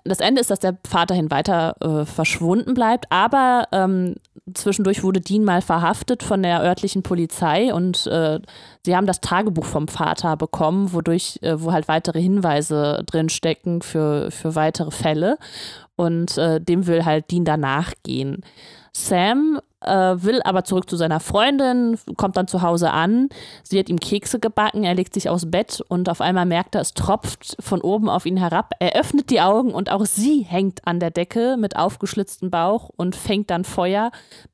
das 0.04 0.19
Ende 0.19 0.41
ist, 0.41 0.50
dass 0.50 0.60
der 0.60 0.78
Vater 0.88 1.13
hin 1.13 1.30
weiter 1.30 1.76
äh, 1.80 2.06
verschwunden 2.06 2.73
bleibt, 2.73 3.06
aber 3.12 3.67
ähm, 3.71 4.15
zwischendurch 4.54 5.04
wurde 5.04 5.21
Dean 5.21 5.43
mal 5.43 5.62
verhaftet 5.62 6.23
von 6.23 6.41
der 6.41 6.62
örtlichen 6.62 7.04
Polizei 7.04 7.73
und 7.73 8.08
äh, 8.08 8.39
sie 8.86 8.95
haben 8.95 9.06
das 9.06 9.21
Tagebuch 9.21 9.65
vom 9.65 9.88
Vater 9.88 10.38
bekommen, 10.38 10.91
wodurch, 10.93 11.39
äh, 11.41 11.62
wo 11.62 11.71
halt 11.71 11.88
weitere 11.88 12.19
Hinweise 12.19 13.04
drin 13.06 13.30
stecken 13.30 13.82
für, 13.82 14.32
für 14.32 14.56
weitere 14.56 14.91
Fälle 14.91 15.38
und 15.95 16.38
äh, 16.38 16.60
dem 16.60 16.88
will 16.88 17.06
halt 17.06 17.30
Dean 17.32 17.45
danach 17.45 17.93
gehen. 18.04 18.43
Sam 18.97 19.60
äh, 19.81 19.91
will 19.91 20.41
aber 20.43 20.63
zurück 20.63 20.89
zu 20.89 20.95
seiner 20.95 21.19
Freundin, 21.19 21.99
kommt 22.17 22.36
dann 22.36 22.47
zu 22.47 22.63
Hause 22.63 22.91
an. 22.91 23.29
Sie 23.62 23.77
hat 23.77 23.89
ihm 23.89 23.99
Kekse 23.99 24.39
gebacken, 24.39 24.83
er 24.83 24.95
legt 24.95 25.13
sich 25.13 25.29
aufs 25.29 25.49
Bett 25.49 25.83
und 25.88 26.10
auf 26.10 26.19
einmal 26.19 26.47
merkt 26.47 26.73
er, 26.73 26.81
es 26.81 26.95
tropft 26.95 27.57
von 27.60 27.81
oben 27.81 28.10
auf 28.10 28.25
ihn 28.25 28.38
herab. 28.38 28.71
Er 28.79 28.99
öffnet 28.99 29.29
die 29.29 29.39
Augen 29.39 29.71
und 29.71 29.91
auch 29.91 30.05
sie 30.05 30.41
hängt 30.41 30.88
an 30.88 30.99
der 30.99 31.12
Decke 31.12 31.57
mit 31.60 31.75
aufgeschlitztem 31.75 32.49
Bauch 32.49 32.89
und 32.95 33.15
fängt 33.15 33.51
dann 33.51 33.65
Feuer. 33.65 34.10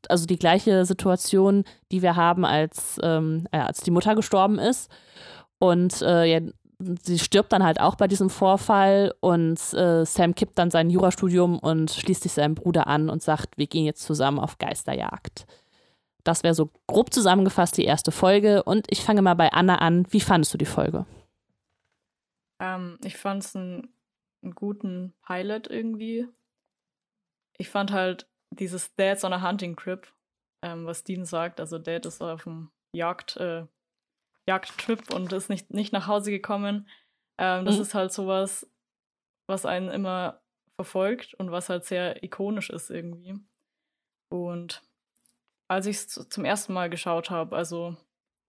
Also 0.09 0.25
die 0.25 0.37
gleiche 0.37 0.85
Situation, 0.85 1.63
die 1.93 2.01
wir 2.01 2.17
haben, 2.17 2.43
als, 2.43 2.99
ähm, 3.01 3.47
äh, 3.51 3.59
als 3.59 3.79
die 3.79 3.91
Mutter 3.91 4.13
gestorben 4.13 4.59
ist. 4.59 4.91
Und 5.57 6.01
äh, 6.01 6.51
sie 7.03 7.19
stirbt 7.19 7.51
dann 7.51 7.63
halt 7.63 7.79
auch 7.79 7.95
bei 7.95 8.07
diesem 8.07 8.29
Vorfall 8.29 9.13
und 9.19 9.57
äh, 9.73 10.05
Sam 10.05 10.35
kippt 10.35 10.57
dann 10.57 10.71
sein 10.71 10.89
Jurastudium 10.89 11.59
und 11.59 11.91
schließt 11.91 12.23
sich 12.23 12.33
seinem 12.33 12.55
Bruder 12.55 12.87
an 12.87 13.09
und 13.09 13.21
sagt, 13.21 13.57
wir 13.57 13.67
gehen 13.67 13.85
jetzt 13.85 14.03
zusammen 14.03 14.39
auf 14.39 14.57
Geisterjagd. 14.57 15.45
Das 16.23 16.43
wäre 16.43 16.53
so 16.53 16.69
grob 16.87 17.13
zusammengefasst 17.13 17.77
die 17.77 17.85
erste 17.85 18.11
Folge 18.11 18.63
und 18.63 18.87
ich 18.89 19.03
fange 19.03 19.21
mal 19.21 19.33
bei 19.33 19.51
Anna 19.51 19.75
an. 19.79 20.05
Wie 20.09 20.21
fandest 20.21 20.53
du 20.53 20.57
die 20.57 20.65
Folge? 20.65 21.05
Ähm, 22.59 22.97
ich 23.03 23.17
fand 23.17 23.43
es 23.43 23.55
einen, 23.55 23.93
einen 24.41 24.55
guten 24.55 25.13
Pilot 25.25 25.67
irgendwie. 25.67 26.27
Ich 27.57 27.69
fand 27.69 27.91
halt 27.91 28.27
dieses 28.51 28.95
Dad's 28.95 29.23
on 29.23 29.33
a 29.33 29.41
Hunting 29.41 29.75
Trip, 29.75 30.07
ähm, 30.61 30.85
was 30.85 31.03
Dean 31.03 31.25
sagt. 31.25 31.59
Also 31.59 31.77
Dad 31.77 32.05
ist 32.05 32.21
auf 32.21 32.43
dem 32.43 32.71
Jagd, 32.95 33.37
äh, 33.37 33.65
Jagdtrip 34.47 35.13
und 35.13 35.31
ist 35.33 35.49
nicht, 35.49 35.73
nicht 35.73 35.93
nach 35.93 36.07
Hause 36.07 36.31
gekommen. 36.31 36.87
Ähm, 37.37 37.65
das 37.65 37.75
mhm. 37.75 37.81
ist 37.81 37.93
halt 37.93 38.11
sowas, 38.11 38.69
was 39.47 39.65
einen 39.65 39.89
immer 39.89 40.41
verfolgt 40.75 41.33
und 41.35 41.51
was 41.51 41.69
halt 41.69 41.85
sehr 41.85 42.23
ikonisch 42.23 42.69
ist 42.69 42.89
irgendwie. 42.89 43.35
Und 44.29 44.81
als 45.67 45.85
ich 45.85 45.97
es 45.97 46.07
zum 46.07 46.45
ersten 46.45 46.73
Mal 46.73 46.89
geschaut 46.89 47.29
habe, 47.29 47.55
also 47.55 47.95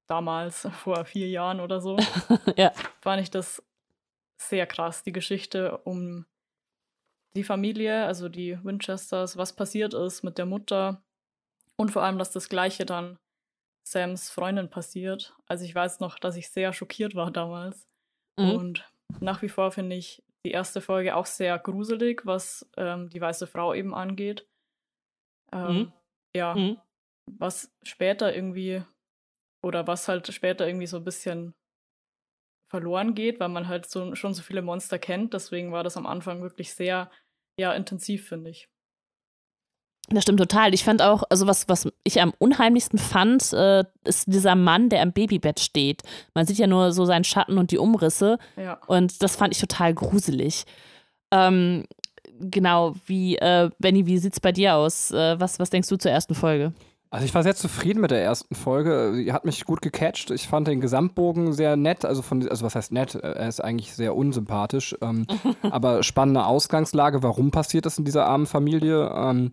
damals, 0.06 0.68
vor 0.82 1.04
vier 1.04 1.28
Jahren 1.28 1.60
oder 1.60 1.80
so, 1.80 1.96
ja. 2.56 2.72
fand 3.00 3.22
ich 3.22 3.30
das 3.30 3.62
sehr 4.36 4.66
krass, 4.66 5.02
die 5.02 5.12
Geschichte 5.12 5.78
um 5.78 6.26
die 7.36 7.44
Familie, 7.44 8.04
also 8.04 8.28
die 8.28 8.62
Winchesters, 8.64 9.36
was 9.36 9.54
passiert 9.54 9.94
ist 9.94 10.22
mit 10.22 10.38
der 10.38 10.46
Mutter 10.46 11.02
und 11.76 11.90
vor 11.90 12.02
allem, 12.02 12.18
dass 12.18 12.30
das 12.30 12.48
Gleiche 12.48 12.86
dann 12.86 13.18
Sams 13.86 14.30
Freundin 14.30 14.70
passiert. 14.70 15.36
Also 15.46 15.64
ich 15.64 15.74
weiß 15.74 16.00
noch, 16.00 16.18
dass 16.18 16.36
ich 16.36 16.48
sehr 16.48 16.72
schockiert 16.72 17.14
war 17.14 17.30
damals. 17.30 17.86
Mhm. 18.38 18.50
Und 18.50 18.92
nach 19.20 19.42
wie 19.42 19.48
vor 19.48 19.70
finde 19.70 19.96
ich 19.96 20.22
die 20.44 20.50
erste 20.50 20.80
Folge 20.80 21.16
auch 21.16 21.26
sehr 21.26 21.58
gruselig, 21.58 22.24
was 22.24 22.68
ähm, 22.76 23.08
die 23.10 23.20
weiße 23.20 23.46
Frau 23.46 23.74
eben 23.74 23.94
angeht. 23.94 24.46
Ähm, 25.52 25.76
mhm. 25.76 25.92
Ja, 26.36 26.54
mhm. 26.54 26.80
was 27.30 27.72
später 27.82 28.34
irgendwie 28.34 28.82
oder 29.62 29.86
was 29.86 30.08
halt 30.08 30.32
später 30.32 30.66
irgendwie 30.66 30.86
so 30.86 30.98
ein 30.98 31.04
bisschen 31.04 31.54
verloren 32.70 33.14
geht, 33.14 33.40
weil 33.40 33.48
man 33.48 33.68
halt 33.68 33.86
so, 33.86 34.14
schon 34.14 34.34
so 34.34 34.42
viele 34.42 34.62
Monster 34.62 34.98
kennt. 34.98 35.32
Deswegen 35.32 35.72
war 35.72 35.84
das 35.84 35.96
am 35.96 36.06
Anfang 36.06 36.42
wirklich 36.42 36.74
sehr, 36.74 37.10
ja, 37.58 37.72
intensiv, 37.72 38.28
finde 38.28 38.50
ich. 38.50 38.68
Das 40.10 40.22
stimmt 40.22 40.38
total. 40.38 40.74
Ich 40.74 40.84
fand 40.84 41.00
auch, 41.00 41.22
also 41.30 41.46
was, 41.46 41.68
was 41.68 41.88
ich 42.04 42.20
am 42.20 42.34
unheimlichsten 42.38 42.98
fand, 42.98 43.52
äh, 43.54 43.84
ist 44.04 44.26
dieser 44.26 44.54
Mann, 44.54 44.90
der 44.90 45.00
am 45.00 45.12
Babybett 45.12 45.60
steht. 45.60 46.02
Man 46.34 46.46
sieht 46.46 46.58
ja 46.58 46.66
nur 46.66 46.92
so 46.92 47.06
seinen 47.06 47.24
Schatten 47.24 47.56
und 47.56 47.70
die 47.70 47.78
Umrisse. 47.78 48.38
Ja. 48.56 48.78
Und 48.86 49.22
das 49.22 49.36
fand 49.36 49.54
ich 49.54 49.60
total 49.60 49.94
gruselig. 49.94 50.64
Ähm, 51.30 51.84
genau, 52.38 52.94
wie, 53.06 53.36
äh, 53.36 53.70
Benny, 53.78 54.04
wie 54.04 54.18
sieht's 54.18 54.40
bei 54.40 54.52
dir 54.52 54.74
aus? 54.74 55.10
Äh, 55.10 55.40
was, 55.40 55.58
was 55.58 55.70
denkst 55.70 55.88
du 55.88 55.96
zur 55.96 56.10
ersten 56.10 56.34
Folge? 56.34 56.74
Also 57.14 57.26
ich 57.26 57.34
war 57.34 57.44
sehr 57.44 57.54
zufrieden 57.54 58.00
mit 58.00 58.10
der 58.10 58.22
ersten 58.22 58.56
Folge. 58.56 59.12
Sie 59.14 59.32
hat 59.32 59.44
mich 59.44 59.64
gut 59.64 59.80
gecatcht. 59.80 60.32
Ich 60.32 60.48
fand 60.48 60.66
den 60.66 60.80
Gesamtbogen 60.80 61.52
sehr 61.52 61.76
nett. 61.76 62.04
Also 62.04 62.22
von, 62.22 62.46
also 62.48 62.64
was 62.64 62.74
heißt 62.74 62.90
nett? 62.90 63.14
Er 63.14 63.48
ist 63.48 63.62
eigentlich 63.62 63.94
sehr 63.94 64.16
unsympathisch. 64.16 64.96
Ähm, 65.00 65.26
aber 65.62 66.02
spannende 66.02 66.44
Ausgangslage. 66.44 67.22
Warum 67.22 67.52
passiert 67.52 67.86
das 67.86 67.98
in 67.98 68.04
dieser 68.04 68.26
armen 68.26 68.46
Familie? 68.46 69.12
Ähm, 69.14 69.52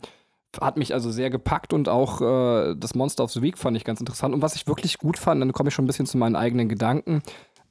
hat 0.60 0.78
mich 0.78 0.94
also 0.94 1.12
sehr 1.12 1.30
gepackt 1.30 1.74
und 1.74 1.88
auch 1.88 2.22
äh, 2.22 2.76
das 2.76 2.96
Monster 2.96 3.24
of 3.24 3.32
the 3.32 3.42
Week 3.42 3.58
fand 3.58 3.78
ich 3.78 3.84
ganz 3.84 4.00
interessant. 4.00 4.34
Und 4.34 4.42
was 4.42 4.56
ich 4.56 4.68
wirklich 4.68 4.98
gut 4.98 5.18
fand, 5.18 5.42
dann 5.42 5.54
komme 5.54 5.70
ich 5.70 5.76
schon 5.76 5.86
ein 5.86 5.88
bisschen 5.88 6.06
zu 6.06 6.18
meinen 6.18 6.36
eigenen 6.36 6.68
Gedanken, 6.68 7.22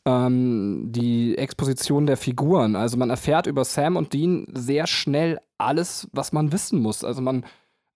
ähm, 0.06 0.86
die 0.90 1.36
Exposition 1.36 2.06
der 2.06 2.16
Figuren. 2.16 2.76
Also 2.76 2.96
man 2.96 3.10
erfährt 3.10 3.46
über 3.46 3.64
Sam 3.64 3.96
und 3.96 4.12
Dean 4.12 4.46
sehr 4.54 4.86
schnell 4.86 5.40
alles, 5.58 6.08
was 6.12 6.32
man 6.32 6.52
wissen 6.52 6.80
muss. 6.80 7.04
Also 7.04 7.20
man 7.20 7.44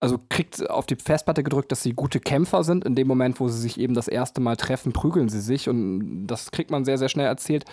also 0.01 0.21
kriegt 0.29 0.69
auf 0.69 0.85
die 0.85 0.97
Festplatte 0.97 1.43
gedrückt, 1.43 1.73
dass 1.73 1.83
sie 1.83 1.95
gute 1.95 2.21
Kämpfer 2.21 2.63
sind. 2.63 2.85
In 2.85 2.95
dem 2.95 3.09
Moment, 3.09 3.41
wo 3.41 3.49
sie 3.49 3.59
sich 3.59 3.81
eben 3.81 3.95
das 3.95 4.07
erste 4.07 4.43
Mal 4.43 4.57
treffen, 4.57 4.93
prügeln 4.93 5.31
sie 5.31 5.41
sich 5.41 5.69
und 5.69 6.27
das 6.27 6.51
kriegt 6.51 6.71
man 6.71 6.85
sehr, 6.85 6.99
sehr 6.99 7.09
schnell 7.09 7.27
erzählt. 7.27 7.65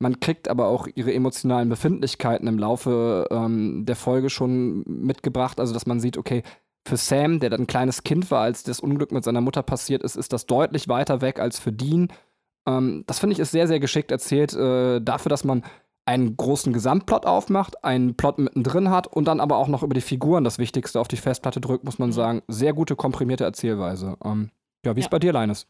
Man 0.00 0.20
kriegt 0.20 0.48
aber 0.48 0.66
auch 0.66 0.86
ihre 0.94 1.14
emotionalen 1.14 1.68
Befindlichkeiten 1.68 2.46
im 2.48 2.58
Laufe 2.58 3.26
ähm, 3.30 3.84
der 3.86 3.96
Folge 3.96 4.28
schon 4.30 4.82
mitgebracht. 4.86 5.60
Also, 5.60 5.72
dass 5.72 5.86
man 5.86 6.00
sieht, 6.00 6.18
okay, 6.18 6.42
für 6.86 6.96
Sam, 6.96 7.40
der 7.40 7.50
dann 7.50 7.60
ein 7.62 7.66
kleines 7.66 8.02
Kind 8.02 8.30
war, 8.30 8.42
als 8.42 8.62
das 8.64 8.80
Unglück 8.80 9.12
mit 9.12 9.24
seiner 9.24 9.40
Mutter 9.40 9.62
passiert 9.62 10.02
ist, 10.02 10.16
ist 10.16 10.32
das 10.32 10.46
deutlich 10.46 10.88
weiter 10.88 11.20
weg 11.22 11.38
als 11.38 11.58
für 11.58 11.72
Dean. 11.72 12.08
Ähm, 12.68 13.04
das 13.06 13.18
finde 13.20 13.32
ich 13.34 13.38
ist 13.38 13.52
sehr, 13.52 13.68
sehr 13.68 13.80
geschickt 13.80 14.10
erzählt, 14.10 14.52
äh, 14.54 15.00
dafür, 15.00 15.30
dass 15.30 15.44
man 15.44 15.62
einen 16.06 16.36
großen 16.36 16.74
Gesamtplot 16.74 17.24
aufmacht, 17.24 17.82
einen 17.82 18.14
Plot 18.16 18.38
mittendrin 18.38 18.90
hat 18.90 19.06
und 19.06 19.26
dann 19.26 19.40
aber 19.40 19.56
auch 19.56 19.68
noch 19.68 19.82
über 19.82 19.94
die 19.94 20.02
Figuren 20.02 20.44
das 20.44 20.58
Wichtigste 20.58 21.00
auf 21.00 21.08
die 21.08 21.16
Festplatte 21.16 21.62
drückt, 21.62 21.84
muss 21.84 21.98
man 21.98 22.10
Mhm. 22.10 22.12
sagen. 22.12 22.42
Sehr 22.48 22.74
gute 22.74 22.96
komprimierte 22.96 23.44
Erzählweise. 23.44 24.16
Ähm, 24.22 24.50
ja, 24.84 24.94
wie 24.96 25.00
ist 25.00 25.06
Ja. 25.06 25.10
bei 25.10 25.18
dir, 25.18 25.32
Leines? 25.32 25.66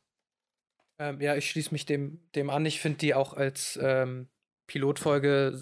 Ähm, 0.98 1.20
ja, 1.20 1.34
ich 1.36 1.48
schließe 1.50 1.72
mich 1.72 1.86
dem, 1.86 2.20
dem 2.34 2.50
an. 2.50 2.66
Ich 2.66 2.80
finde 2.80 2.98
die 2.98 3.14
auch 3.14 3.32
als 3.32 3.78
ähm, 3.82 4.28
Pilotfolge 4.66 5.60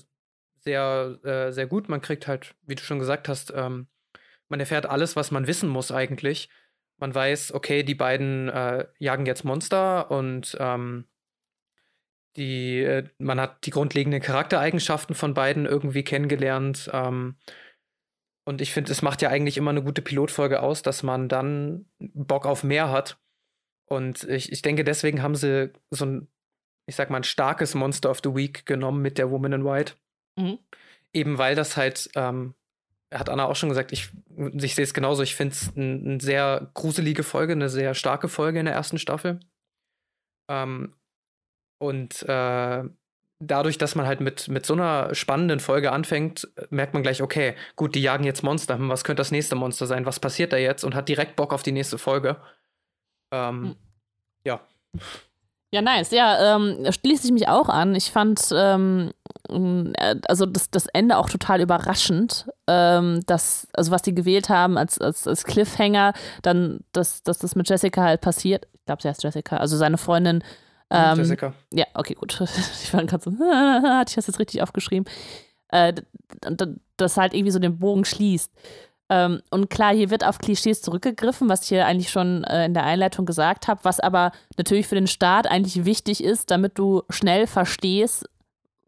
sehr, 0.60 1.18
äh, 1.24 1.52
sehr 1.52 1.66
gut. 1.66 1.88
Man 1.88 2.00
kriegt 2.00 2.26
halt, 2.26 2.54
wie 2.62 2.74
du 2.74 2.82
schon 2.82 2.98
gesagt 2.98 3.28
hast, 3.28 3.52
ähm, 3.54 3.88
man 4.48 4.60
erfährt 4.60 4.86
alles, 4.86 5.16
was 5.16 5.30
man 5.30 5.46
wissen 5.46 5.68
muss 5.68 5.90
eigentlich. 5.90 6.48
Man 6.98 7.14
weiß, 7.14 7.52
okay, 7.54 7.82
die 7.82 7.94
beiden 7.94 8.48
äh, 8.48 8.86
jagen 8.98 9.26
jetzt 9.26 9.44
Monster 9.44 10.10
und 10.10 10.56
ähm, 10.60 11.06
die, 12.36 12.80
äh, 12.80 13.08
man 13.18 13.40
hat 13.40 13.66
die 13.66 13.70
grundlegenden 13.70 14.22
Charaktereigenschaften 14.22 15.14
von 15.14 15.34
beiden 15.34 15.66
irgendwie 15.66 16.04
kennengelernt. 16.04 16.90
Ähm, 16.92 17.36
und 18.44 18.60
ich 18.60 18.72
finde, 18.72 18.92
es 18.92 19.02
macht 19.02 19.22
ja 19.22 19.28
eigentlich 19.28 19.56
immer 19.56 19.70
eine 19.70 19.82
gute 19.82 20.02
Pilotfolge 20.02 20.62
aus, 20.62 20.82
dass 20.82 21.02
man 21.02 21.28
dann 21.28 21.86
Bock 21.98 22.46
auf 22.46 22.64
mehr 22.64 22.90
hat. 22.90 23.18
Und 23.92 24.24
ich, 24.24 24.50
ich 24.50 24.62
denke, 24.62 24.84
deswegen 24.84 25.22
haben 25.22 25.34
sie 25.34 25.70
so 25.90 26.06
ein, 26.06 26.28
ich 26.86 26.96
sag 26.96 27.10
mal, 27.10 27.18
ein 27.18 27.24
starkes 27.24 27.74
Monster 27.74 28.10
of 28.10 28.20
the 28.24 28.34
Week 28.34 28.64
genommen 28.64 29.02
mit 29.02 29.18
der 29.18 29.30
Woman 29.30 29.52
in 29.52 29.64
White. 29.66 29.92
Mhm. 30.38 30.58
Eben 31.12 31.36
weil 31.36 31.54
das 31.54 31.76
halt, 31.76 32.08
ähm, 32.14 32.54
hat 33.12 33.28
Anna 33.28 33.44
auch 33.44 33.54
schon 33.54 33.68
gesagt, 33.68 33.92
ich, 33.92 34.08
ich 34.54 34.74
sehe 34.74 34.84
es 34.84 34.94
genauso. 34.94 35.22
Ich 35.22 35.36
finde 35.36 35.52
es 35.52 35.76
eine 35.76 36.14
ein 36.14 36.20
sehr 36.20 36.70
gruselige 36.72 37.22
Folge, 37.22 37.52
eine 37.52 37.68
sehr 37.68 37.92
starke 37.92 38.28
Folge 38.28 38.60
in 38.60 38.64
der 38.64 38.74
ersten 38.74 38.96
Staffel. 38.96 39.40
Ähm, 40.48 40.94
und 41.78 42.22
äh, 42.22 42.84
dadurch, 43.40 43.76
dass 43.76 43.94
man 43.94 44.06
halt 44.06 44.20
mit, 44.22 44.48
mit 44.48 44.64
so 44.64 44.72
einer 44.72 45.14
spannenden 45.14 45.60
Folge 45.60 45.92
anfängt, 45.92 46.48
merkt 46.70 46.94
man 46.94 47.02
gleich, 47.02 47.20
okay, 47.20 47.56
gut, 47.76 47.94
die 47.94 48.00
jagen 48.00 48.24
jetzt 48.24 48.42
Monster. 48.42 48.78
Hm, 48.78 48.88
Was 48.88 49.04
könnte 49.04 49.20
das 49.20 49.32
nächste 49.32 49.54
Monster 49.54 49.86
sein? 49.86 50.06
Was 50.06 50.18
passiert 50.18 50.54
da 50.54 50.56
jetzt? 50.56 50.82
Und 50.82 50.94
hat 50.94 51.10
direkt 51.10 51.36
Bock 51.36 51.52
auf 51.52 51.62
die 51.62 51.72
nächste 51.72 51.98
Folge. 51.98 52.40
Ähm, 53.32 53.62
Hm. 53.62 53.76
Ja. 54.44 54.60
Ja, 55.74 55.80
nice. 55.80 56.10
Ja, 56.10 56.56
ähm, 56.56 56.86
schließe 56.92 57.26
ich 57.26 57.32
mich 57.32 57.48
auch 57.48 57.70
an. 57.70 57.94
Ich 57.94 58.10
fand 58.12 58.40
ähm, 58.54 59.12
äh, 59.48 60.16
also 60.28 60.44
das, 60.44 60.70
das 60.70 60.86
Ende 60.86 61.16
auch 61.16 61.30
total 61.30 61.62
überraschend. 61.62 62.46
Ähm, 62.66 63.22
dass, 63.26 63.68
also 63.72 63.90
was 63.90 64.02
die 64.02 64.14
gewählt 64.14 64.48
haben 64.50 64.76
als, 64.76 65.00
als, 65.00 65.26
als 65.26 65.44
Cliffhanger, 65.44 66.12
dann, 66.42 66.80
dass, 66.92 67.22
dass 67.22 67.38
das 67.38 67.54
mit 67.54 67.68
Jessica 67.68 68.02
halt 68.02 68.20
passiert. 68.20 68.68
Ich 68.74 68.84
glaube, 68.84 69.02
sie 69.02 69.08
heißt 69.08 69.22
Jessica, 69.22 69.56
also 69.56 69.76
seine 69.76 69.96
Freundin. 69.98 70.44
Ähm, 70.90 71.16
Jessica. 71.16 71.54
Ja, 71.72 71.86
okay, 71.94 72.14
gut. 72.14 72.38
Ich 72.82 72.92
war 72.92 73.04
gerade 73.04 73.24
so, 73.24 73.30
hatte 73.40 74.10
ich 74.10 74.16
das 74.16 74.26
jetzt 74.26 74.38
richtig 74.38 74.62
aufgeschrieben? 74.62 75.10
Äh, 75.68 75.94
das 76.98 77.16
halt 77.16 77.32
irgendwie 77.32 77.50
so 77.50 77.58
den 77.58 77.78
Bogen 77.78 78.04
schließt. 78.04 78.52
Ähm, 79.12 79.42
und 79.50 79.68
klar, 79.68 79.94
hier 79.94 80.08
wird 80.08 80.24
auf 80.24 80.38
Klischees 80.38 80.80
zurückgegriffen, 80.80 81.50
was 81.50 81.64
ich 81.64 81.68
hier 81.68 81.84
eigentlich 81.84 82.10
schon 82.10 82.44
äh, 82.44 82.64
in 82.64 82.72
der 82.72 82.84
Einleitung 82.84 83.26
gesagt 83.26 83.68
habe, 83.68 83.80
was 83.82 84.00
aber 84.00 84.32
natürlich 84.56 84.86
für 84.86 84.94
den 84.94 85.06
Start 85.06 85.46
eigentlich 85.46 85.84
wichtig 85.84 86.24
ist, 86.24 86.50
damit 86.50 86.78
du 86.78 87.02
schnell 87.10 87.46
verstehst, 87.46 88.24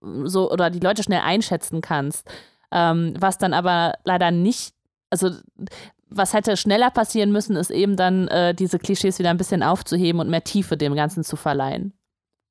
so 0.00 0.50
oder 0.50 0.70
die 0.70 0.80
Leute 0.80 1.02
schnell 1.02 1.20
einschätzen 1.20 1.82
kannst. 1.82 2.26
Ähm, 2.72 3.12
was 3.18 3.36
dann 3.36 3.52
aber 3.52 3.96
leider 4.04 4.30
nicht, 4.30 4.72
also 5.10 5.28
was 6.08 6.32
hätte 6.32 6.56
schneller 6.56 6.90
passieren 6.90 7.30
müssen, 7.30 7.56
ist 7.56 7.70
eben 7.70 7.96
dann 7.96 8.26
äh, 8.28 8.54
diese 8.54 8.78
Klischees 8.78 9.18
wieder 9.18 9.28
ein 9.28 9.36
bisschen 9.36 9.62
aufzuheben 9.62 10.22
und 10.22 10.30
mehr 10.30 10.44
Tiefe 10.44 10.78
dem 10.78 10.94
Ganzen 10.94 11.22
zu 11.22 11.36
verleihen. 11.36 11.92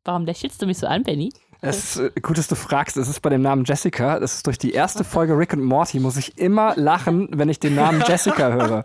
Warum 0.04 0.26
lächelst 0.26 0.62
du 0.62 0.68
mich 0.68 0.78
so 0.78 0.86
an, 0.86 1.02
Benny? 1.02 1.32
Es 1.64 1.96
ist 1.96 2.16
äh, 2.16 2.22
gut, 2.22 2.38
dass 2.38 2.48
du 2.48 2.56
fragst. 2.56 2.98
Es 2.98 3.08
ist 3.08 3.22
bei 3.22 3.30
dem 3.30 3.42
Namen 3.42 3.64
Jessica. 3.64 4.20
Das 4.20 4.36
ist 4.36 4.48
durch 4.48 4.58
die 4.58 4.72
erste 4.72 5.04
Folge 5.04 5.38
Rick 5.38 5.54
und 5.54 5.64
Morty, 5.64 6.00
muss 6.00 6.18
ich 6.18 6.38
immer 6.38 6.76
lachen, 6.76 7.30
wenn 7.32 7.48
ich 7.48 7.60
den 7.60 7.76
Namen 7.76 8.04
Jessica 8.06 8.52
höre. 8.52 8.84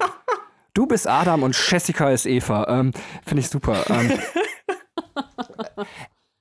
Du 0.74 0.86
bist 0.86 1.08
Adam 1.08 1.42
und 1.42 1.56
Jessica 1.56 2.10
ist 2.10 2.24
Eva. 2.24 2.66
Ähm, 2.68 2.92
Finde 3.26 3.40
ich 3.40 3.48
super. 3.48 3.84
Ähm, 3.90 4.12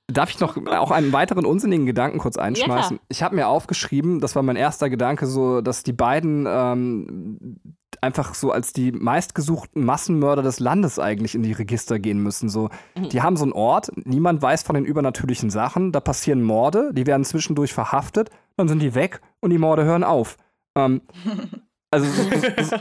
darf 0.06 0.30
ich 0.30 0.38
noch 0.38 0.56
auch 0.68 0.92
einen 0.92 1.12
weiteren 1.12 1.44
unsinnigen 1.44 1.86
Gedanken 1.86 2.18
kurz 2.18 2.36
einschmeißen? 2.36 2.98
klar. 2.98 3.06
ich 3.08 3.22
habe 3.24 3.34
mir 3.34 3.48
aufgeschrieben, 3.48 4.20
das 4.20 4.36
war 4.36 4.44
mein 4.44 4.56
erster 4.56 4.90
Gedanke, 4.90 5.26
so, 5.26 5.60
dass 5.60 5.82
die 5.82 5.92
beiden 5.92 6.46
ähm, 6.48 7.58
einfach 8.02 8.34
so 8.34 8.52
als 8.52 8.72
die 8.72 8.92
meistgesuchten 8.92 9.84
Massenmörder 9.84 10.42
des 10.42 10.60
Landes 10.60 10.98
eigentlich 10.98 11.34
in 11.34 11.42
die 11.42 11.52
Register 11.52 11.98
gehen 11.98 12.22
müssen. 12.22 12.48
So, 12.48 12.70
die 12.96 13.22
haben 13.22 13.36
so 13.36 13.44
einen 13.44 13.52
Ort, 13.52 13.90
niemand 14.04 14.42
weiß 14.42 14.62
von 14.62 14.74
den 14.74 14.84
übernatürlichen 14.84 15.50
Sachen, 15.50 15.92
da 15.92 16.00
passieren 16.00 16.42
Morde, 16.42 16.92
die 16.92 17.06
werden 17.06 17.24
zwischendurch 17.24 17.72
verhaftet, 17.72 18.30
dann 18.56 18.68
sind 18.68 18.80
die 18.80 18.94
weg 18.94 19.20
und 19.40 19.50
die 19.50 19.58
Morde 19.58 19.84
hören 19.84 20.04
auf. 20.04 20.36
Ähm, 20.76 21.02
also 21.90 22.06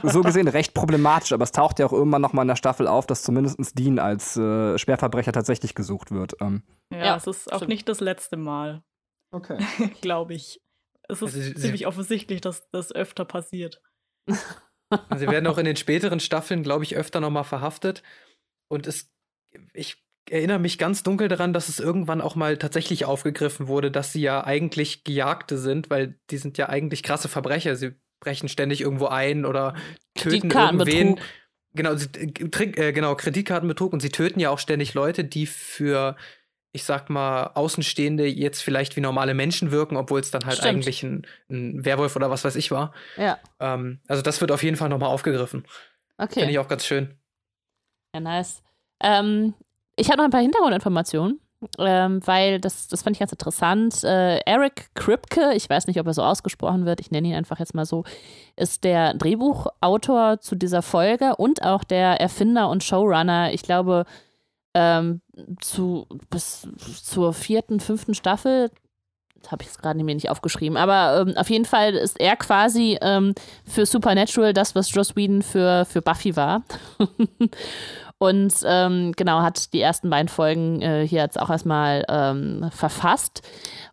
so, 0.02 0.10
so 0.10 0.22
gesehen 0.22 0.48
recht 0.48 0.74
problematisch, 0.74 1.32
aber 1.32 1.44
es 1.44 1.52
taucht 1.52 1.80
ja 1.80 1.86
auch 1.86 1.94
irgendwann 1.94 2.22
noch 2.22 2.34
mal 2.34 2.42
in 2.44 2.50
der 2.50 2.56
Staffel 2.56 2.88
auf, 2.88 3.08
dass 3.08 3.24
zumindest 3.24 3.78
Dean 3.78 4.00
als 4.00 4.38
äh, 4.38 4.78
Schwerverbrecher 4.78 5.32
tatsächlich 5.32 5.76
gesucht 5.76 6.12
wird. 6.12 6.36
Ähm, 6.42 6.64
Ja, 6.92 6.98
Ja, 6.98 7.16
es 7.16 7.28
ist 7.28 7.52
auch 7.52 7.58
stimmt. 7.58 7.70
nicht 7.70 7.90
das 7.90 8.00
letzte 8.02 8.38
Mal, 8.38 8.84
okay. 9.32 9.58
glaube 10.02 10.34
ich. 10.34 10.62
Es 11.10 11.22
ist 11.22 11.36
Also 11.36 11.54
ziemlich 11.54 11.88
offensichtlich, 11.88 12.42
dass 12.42 12.70
das 12.72 12.94
öfter 12.94 13.24
passiert. 13.24 13.82
Sie 15.18 15.28
werden 15.28 15.48
auch 15.48 15.58
in 15.58 15.66
den 15.66 15.76
späteren 15.76 16.20
Staffeln, 16.20 16.64
glaube 16.64 16.84
ich, 16.84 16.96
öfter 16.96 17.20
nochmal 17.20 17.44
verhaftet. 17.44 18.04
Und 18.68 18.88
es, 18.88 19.10
ich 19.74 20.04
erinnere 20.30 20.60
mich 20.60 20.78
ganz 20.78 21.04
dunkel 21.04 21.28
daran, 21.28 21.54
dass 21.54 21.70
es 21.70 21.80
irgendwann 21.80 22.22
auch 22.22 22.36
mal 22.36 22.58
tatsächlich 22.58 23.06
aufgegriffen 23.06 23.68
wurde, 23.68 23.92
dass 23.92 24.14
sie 24.14 24.22
ja 24.22 24.44
eigentlich 24.44 25.04
Gejagte 25.04 25.58
sind, 25.58 25.90
weil 25.90 26.20
die 26.30 26.38
sind 26.38 26.58
ja 26.58 26.70
eigentlich 26.70 27.04
krasse 27.04 27.30
Verbrecher. 27.30 27.76
Sie 27.76 27.96
brechen 28.20 28.50
ständig 28.50 28.82
irgendwo 28.82 29.08
ein 29.08 29.46
oder 29.46 29.76
töten 30.16 30.50
Kreditkartenbetrug. 30.50 30.94
irgendwen. 30.94 31.26
Genau, 31.74 31.96
sie, 31.96 32.08
äh, 32.16 32.88
äh, 32.88 32.92
genau, 32.92 33.16
Kreditkartenbetrug 33.16 33.94
und 33.94 34.02
sie 34.02 34.10
töten 34.10 34.40
ja 34.40 34.50
auch 34.50 34.60
ständig 34.60 34.94
Leute, 34.94 35.24
die 35.24 35.46
für, 35.46 36.16
ich 36.78 36.84
sag 36.84 37.10
mal, 37.10 37.48
Außenstehende 37.56 38.28
jetzt 38.28 38.62
vielleicht 38.62 38.96
wie 38.96 39.02
normale 39.02 39.34
Menschen 39.34 39.72
wirken, 39.72 39.98
obwohl 39.98 40.20
es 40.20 40.30
dann 40.30 40.46
halt 40.46 40.58
Stimmt. 40.58 40.76
eigentlich 40.76 41.02
ein, 41.02 41.26
ein 41.50 41.84
Werwolf 41.84 42.16
oder 42.16 42.30
was 42.30 42.46
weiß 42.46 42.56
ich 42.56 42.70
war. 42.70 42.94
Ja, 43.18 43.40
Ähm, 43.60 44.00
also 44.08 44.22
das 44.22 44.40
wird 44.40 44.52
auf 44.52 44.62
jeden 44.62 44.78
Fall 44.78 44.90
nochmal 44.90 45.10
aufgegriffen. 45.10 45.66
okay. 46.20 46.40
Finde 46.42 46.52
ich 46.52 46.60
auch 46.60 46.68
ganz 46.68 46.86
schön. 46.86 47.16
Ja, 48.14 48.20
nice. 48.22 48.62
Ähm, 49.02 49.56
ich 49.96 50.08
habe 50.10 50.18
noch 50.18 50.26
ein 50.26 50.32
paar 50.32 50.42
Hintergrundinformationen, 50.42 51.40
ähm, 51.80 52.22
weil 52.26 52.60
das, 52.62 52.88
das 52.88 53.02
fand 53.02 53.16
ich 53.16 53.20
ganz 53.20 53.32
interessant. 53.32 54.04
Äh, 54.04 54.38
Eric 54.46 54.90
Kripke, 54.94 55.54
ich 55.56 55.68
weiß 55.68 55.88
nicht, 55.88 56.00
ob 56.00 56.06
er 56.06 56.14
so 56.14 56.22
ausgesprochen 56.24 56.86
wird, 56.86 57.00
ich 57.00 57.10
nenne 57.10 57.30
ihn 57.30 57.34
einfach 57.36 57.58
jetzt 57.60 57.74
mal 57.74 57.86
so, 57.86 58.04
ist 58.56 58.84
der 58.84 59.16
Drehbuchautor 59.16 60.40
zu 60.40 60.56
dieser 60.56 60.84
Folge 60.84 61.36
und 61.38 61.64
auch 61.64 61.84
der 61.84 62.22
Erfinder 62.22 62.70
und 62.70 62.84
Showrunner, 62.84 63.52
ich 63.54 63.64
glaube, 63.64 64.06
ähm, 64.78 65.22
zu, 65.60 66.08
bis 66.30 66.68
zur 67.04 67.34
vierten, 67.34 67.80
fünften 67.80 68.14
Staffel 68.14 68.70
habe 69.52 69.64
ich 69.64 69.70
es 69.70 69.78
gerade 69.78 70.04
mir 70.04 70.16
nicht 70.16 70.30
aufgeschrieben. 70.30 70.78
Aber 70.78 71.22
ähm, 71.22 71.38
auf 71.38 71.50
jeden 71.50 71.66
Fall 71.66 71.94
ist 71.94 72.20
er 72.20 72.36
quasi 72.36 72.98
ähm, 73.02 73.34
für 73.66 73.86
Supernatural 73.86 74.54
das, 74.54 74.76
was 74.76 74.94
Joss 74.94 75.16
Whedon 75.16 75.42
für, 75.42 75.86
für 75.86 76.02
Buffy 76.02 76.36
war. 76.36 76.64
Und 78.20 78.54
ähm, 78.66 79.14
genau, 79.16 79.42
hat 79.42 79.74
die 79.74 79.82
ersten 79.82 80.10
beiden 80.10 80.28
Folgen 80.28 80.82
äh, 80.82 81.08
hier 81.08 81.22
jetzt 81.22 81.40
auch 81.40 81.52
erstmal 81.52 82.04
ähm, 82.10 82.68
verfasst 82.72 83.44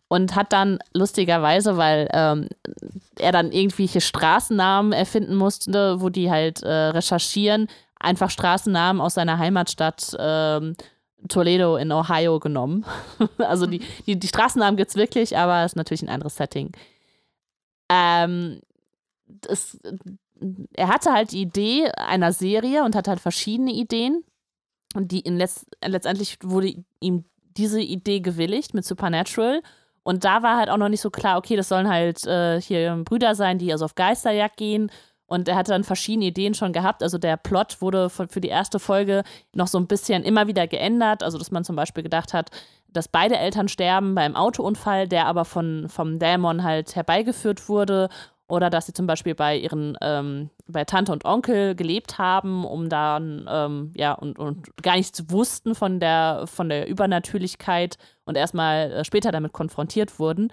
und 0.07 0.35
hat 0.35 0.51
dann 0.51 0.79
lustigerweise, 0.93 1.77
weil 1.77 2.09
ähm, 2.11 2.47
er 3.19 3.31
dann 3.31 3.51
irgendwelche 3.51 4.01
Straßennamen 4.01 4.93
erfinden 4.93 5.35
musste, 5.35 6.01
wo 6.01 6.09
die 6.09 6.31
halt 6.31 6.63
äh, 6.63 6.73
recherchieren, 6.73 7.67
einfach 8.05 8.29
Straßennamen 8.29 9.01
aus 9.01 9.15
seiner 9.15 9.37
Heimatstadt 9.37 10.15
ähm, 10.17 10.75
Toledo 11.27 11.75
in 11.77 11.91
Ohio 11.91 12.39
genommen. 12.39 12.85
also 13.37 13.65
die, 13.65 13.81
die, 14.05 14.17
die 14.17 14.27
Straßennamen 14.27 14.77
gibt 14.77 14.91
es 14.91 14.95
wirklich, 14.95 15.37
aber 15.37 15.63
es 15.63 15.73
ist 15.73 15.75
natürlich 15.75 16.03
ein 16.03 16.09
anderes 16.09 16.35
Setting. 16.35 16.71
Ähm, 17.89 18.61
es, 19.47 19.79
er 20.73 20.87
hatte 20.87 21.11
halt 21.11 21.31
die 21.31 21.41
Idee 21.41 21.89
einer 21.95 22.31
Serie 22.31 22.83
und 22.83 22.95
hatte 22.95 23.09
halt 23.11 23.19
verschiedene 23.19 23.71
Ideen. 23.71 24.23
Und 24.93 25.11
die 25.11 25.19
in 25.19 25.37
letzt, 25.37 25.65
letztendlich 25.83 26.37
wurde 26.41 26.75
ihm 26.99 27.25
diese 27.57 27.81
Idee 27.81 28.19
gewilligt 28.19 28.73
mit 28.73 28.85
Supernatural. 28.85 29.61
Und 30.03 30.23
da 30.23 30.43
war 30.43 30.57
halt 30.57 30.69
auch 30.69 30.77
noch 30.77 30.89
nicht 30.89 31.01
so 31.01 31.09
klar, 31.09 31.37
okay, 31.37 31.55
das 31.55 31.67
sollen 31.67 31.89
halt 31.89 32.25
äh, 32.27 32.61
hier 32.61 32.95
Brüder 33.03 33.33
sein, 33.33 33.57
die 33.57 33.71
also 33.71 33.85
auf 33.85 33.95
Geisterjagd 33.95 34.57
gehen. 34.57 34.91
Und 35.27 35.47
er 35.47 35.55
hatte 35.55 35.71
dann 35.71 35.83
verschiedene 35.83 36.25
Ideen 36.25 36.53
schon 36.53 36.73
gehabt. 36.73 37.01
Also 37.01 37.17
der 37.17 37.37
Plot 37.37 37.81
wurde 37.81 38.09
für 38.09 38.41
die 38.41 38.47
erste 38.47 38.79
Folge 38.79 39.23
noch 39.53 39.67
so 39.67 39.79
ein 39.79 39.87
bisschen 39.87 40.23
immer 40.23 40.47
wieder 40.47 40.67
geändert. 40.67 41.23
Also 41.23 41.37
dass 41.37 41.51
man 41.51 41.63
zum 41.63 41.75
Beispiel 41.75 42.03
gedacht 42.03 42.33
hat, 42.33 42.51
dass 42.87 43.07
beide 43.07 43.37
Eltern 43.37 43.67
sterben 43.67 44.15
beim 44.15 44.35
Autounfall, 44.35 45.07
der 45.07 45.25
aber 45.25 45.45
von, 45.45 45.89
vom 45.89 46.19
Dämon 46.19 46.63
halt 46.63 46.95
herbeigeführt 46.95 47.67
wurde 47.67 48.09
oder 48.47 48.69
dass 48.69 48.85
sie 48.85 48.93
zum 48.93 49.07
Beispiel 49.07 49.33
bei 49.33 49.57
ihren, 49.57 49.97
ähm, 50.01 50.49
bei 50.67 50.85
Tante 50.85 51.11
und 51.11 51.25
Onkel 51.25 51.75
gelebt 51.75 52.19
haben, 52.19 52.63
um 52.63 52.89
dann, 52.89 53.47
ähm, 53.49 53.91
ja, 53.95 54.13
und, 54.13 54.37
und 54.37 54.77
gar 54.83 54.95
nichts 54.95 55.29
wussten 55.29 55.73
von 55.73 55.99
der, 55.99 56.43
von 56.45 56.69
der 56.69 56.87
Übernatürlichkeit 56.87 57.97
und 58.25 58.37
erstmal 58.37 58.91
äh, 58.91 59.05
später 59.05 59.31
damit 59.31 59.51
konfrontiert 59.51 60.19
wurden. 60.19 60.51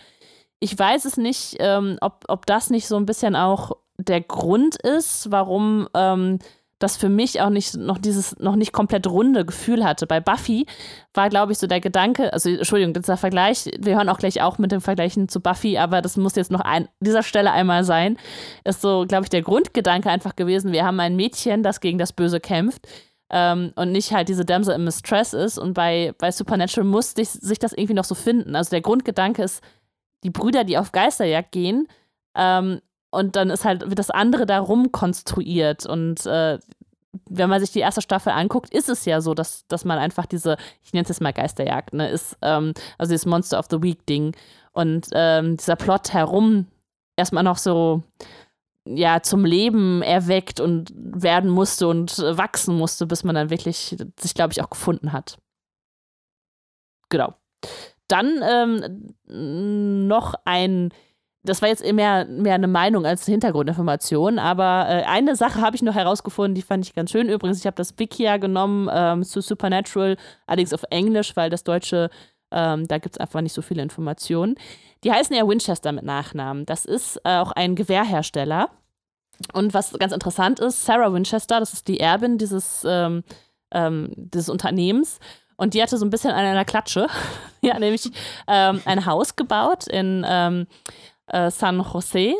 Ich 0.58 0.78
weiß 0.78 1.04
es 1.04 1.16
nicht, 1.16 1.56
ähm, 1.58 1.98
ob, 2.00 2.24
ob 2.28 2.46
das 2.46 2.70
nicht 2.70 2.86
so 2.86 2.96
ein 2.96 3.06
bisschen 3.06 3.36
auch 3.36 3.72
der 3.98 4.20
Grund 4.20 4.76
ist, 4.76 5.30
warum 5.30 5.88
ähm, 5.94 6.38
das 6.82 6.96
für 6.96 7.08
mich 7.08 7.40
auch 7.40 7.50
nicht 7.50 7.76
noch 7.76 7.98
dieses 7.98 8.38
noch 8.38 8.56
nicht 8.56 8.72
komplett 8.72 9.06
runde 9.06 9.44
Gefühl 9.44 9.84
hatte. 9.84 10.06
Bei 10.06 10.20
Buffy 10.20 10.66
war, 11.14 11.28
glaube 11.28 11.52
ich, 11.52 11.58
so 11.58 11.66
der 11.66 11.80
Gedanke, 11.80 12.32
also 12.32 12.50
Entschuldigung, 12.50 12.94
dieser 12.94 13.16
Vergleich, 13.16 13.70
wir 13.78 13.96
hören 13.96 14.08
auch 14.08 14.18
gleich 14.18 14.42
auch 14.42 14.58
mit 14.58 14.72
dem 14.72 14.80
Vergleichen 14.80 15.28
zu 15.28 15.40
Buffy, 15.40 15.78
aber 15.78 16.02
das 16.02 16.16
muss 16.16 16.34
jetzt 16.34 16.50
noch 16.50 16.60
an 16.60 16.88
dieser 17.00 17.22
Stelle 17.22 17.52
einmal 17.52 17.84
sein, 17.84 18.16
ist 18.64 18.80
so, 18.80 19.04
glaube 19.06 19.24
ich, 19.24 19.30
der 19.30 19.42
Grundgedanke 19.42 20.10
einfach 20.10 20.34
gewesen, 20.34 20.72
wir 20.72 20.84
haben 20.84 20.98
ein 21.00 21.16
Mädchen, 21.16 21.62
das 21.62 21.80
gegen 21.80 21.98
das 21.98 22.12
Böse 22.12 22.40
kämpft. 22.40 22.86
Ähm, 23.34 23.72
und 23.76 23.92
nicht 23.92 24.12
halt 24.12 24.28
diese 24.28 24.44
Damsel 24.44 24.74
in 24.74 24.84
Mistress 24.84 25.32
ist. 25.32 25.56
Und 25.56 25.72
bei, 25.72 26.12
bei 26.18 26.30
Supernatural 26.30 26.86
musste 26.86 27.24
sich 27.24 27.58
das 27.58 27.72
irgendwie 27.72 27.94
noch 27.94 28.04
so 28.04 28.14
finden. 28.14 28.54
Also 28.54 28.68
der 28.68 28.82
Grundgedanke 28.82 29.42
ist, 29.42 29.62
die 30.22 30.28
Brüder, 30.28 30.64
die 30.64 30.76
auf 30.76 30.92
Geisterjagd 30.92 31.50
gehen, 31.50 31.88
ähm, 32.36 32.82
und 33.12 33.36
dann 33.36 33.50
ist 33.50 33.64
halt, 33.64 33.82
wird 33.88 33.98
das 33.98 34.10
andere 34.10 34.46
darum 34.46 34.90
konstruiert. 34.90 35.84
Und 35.84 36.24
äh, 36.24 36.58
wenn 37.28 37.50
man 37.50 37.60
sich 37.60 37.70
die 37.70 37.80
erste 37.80 38.00
Staffel 38.00 38.30
anguckt, 38.30 38.72
ist 38.72 38.88
es 38.88 39.04
ja 39.04 39.20
so, 39.20 39.34
dass, 39.34 39.66
dass 39.68 39.84
man 39.84 39.98
einfach 39.98 40.24
diese, 40.24 40.56
ich 40.82 40.94
nenne 40.94 41.02
es 41.02 41.10
jetzt 41.10 41.20
mal 41.20 41.32
Geisterjagd, 41.32 41.92
ne, 41.92 42.08
ist, 42.08 42.38
ähm, 42.40 42.72
also 42.96 43.10
dieses 43.10 43.26
Monster 43.26 43.58
of 43.58 43.66
the 43.70 43.82
Week-Ding. 43.82 44.34
Und 44.72 45.08
ähm, 45.12 45.58
dieser 45.58 45.76
Plot 45.76 46.14
herum 46.14 46.66
erstmal 47.14 47.44
noch 47.44 47.58
so 47.58 48.02
ja, 48.86 49.22
zum 49.22 49.44
Leben 49.44 50.00
erweckt 50.00 50.58
und 50.58 50.90
werden 50.96 51.50
musste 51.50 51.88
und 51.88 52.18
wachsen 52.18 52.76
musste, 52.76 53.06
bis 53.06 53.24
man 53.24 53.34
dann 53.34 53.50
wirklich 53.50 53.94
sich, 54.18 54.34
glaube 54.34 54.52
ich, 54.54 54.62
auch 54.62 54.70
gefunden 54.70 55.12
hat. 55.12 55.36
Genau. 57.10 57.34
Dann 58.08 58.42
ähm, 58.42 60.08
noch 60.08 60.34
ein 60.46 60.92
das 61.44 61.60
war 61.60 61.68
jetzt 61.68 61.84
mehr, 61.92 62.24
mehr 62.26 62.54
eine 62.54 62.68
Meinung 62.68 63.04
als 63.04 63.26
Hintergrundinformation, 63.26 64.38
aber 64.38 64.86
äh, 64.88 65.02
eine 65.04 65.34
Sache 65.34 65.60
habe 65.60 65.74
ich 65.74 65.82
noch 65.82 65.94
herausgefunden, 65.94 66.54
die 66.54 66.62
fand 66.62 66.86
ich 66.86 66.94
ganz 66.94 67.10
schön. 67.10 67.28
Übrigens, 67.28 67.58
ich 67.58 67.66
habe 67.66 67.74
das 67.74 67.98
Wikia 67.98 68.36
genommen 68.36 68.88
ähm, 68.92 69.24
zu 69.24 69.40
Supernatural, 69.40 70.16
allerdings 70.46 70.72
auf 70.72 70.84
Englisch, 70.90 71.34
weil 71.34 71.50
das 71.50 71.64
Deutsche, 71.64 72.10
ähm, 72.52 72.86
da 72.86 72.98
gibt 72.98 73.16
es 73.16 73.20
einfach 73.20 73.40
nicht 73.40 73.54
so 73.54 73.62
viele 73.62 73.82
Informationen. 73.82 74.54
Die 75.02 75.10
heißen 75.10 75.34
ja 75.34 75.46
Winchester 75.48 75.90
mit 75.90 76.04
Nachnamen. 76.04 76.64
Das 76.64 76.84
ist 76.84 77.20
äh, 77.24 77.38
auch 77.38 77.50
ein 77.52 77.74
Gewehrhersteller. 77.74 78.70
Und 79.52 79.74
was 79.74 79.92
ganz 79.94 80.12
interessant 80.12 80.60
ist, 80.60 80.84
Sarah 80.84 81.12
Winchester, 81.12 81.58
das 81.58 81.72
ist 81.72 81.88
die 81.88 81.98
Erbin 81.98 82.38
dieses, 82.38 82.84
ähm, 82.86 83.24
ähm 83.72 84.12
dieses 84.14 84.48
Unternehmens. 84.48 85.18
Und 85.56 85.74
die 85.74 85.82
hatte 85.82 85.96
so 85.96 86.04
ein 86.04 86.10
bisschen 86.10 86.30
an 86.30 86.44
einer 86.44 86.64
Klatsche. 86.64 87.08
ja, 87.62 87.78
nämlich 87.78 88.10
ähm, 88.46 88.80
ein 88.84 89.06
Haus 89.06 89.36
gebaut 89.36 89.86
in 89.88 90.24
ähm, 90.28 90.66
äh, 91.32 91.50
San 91.50 91.80
Jose. 91.80 92.34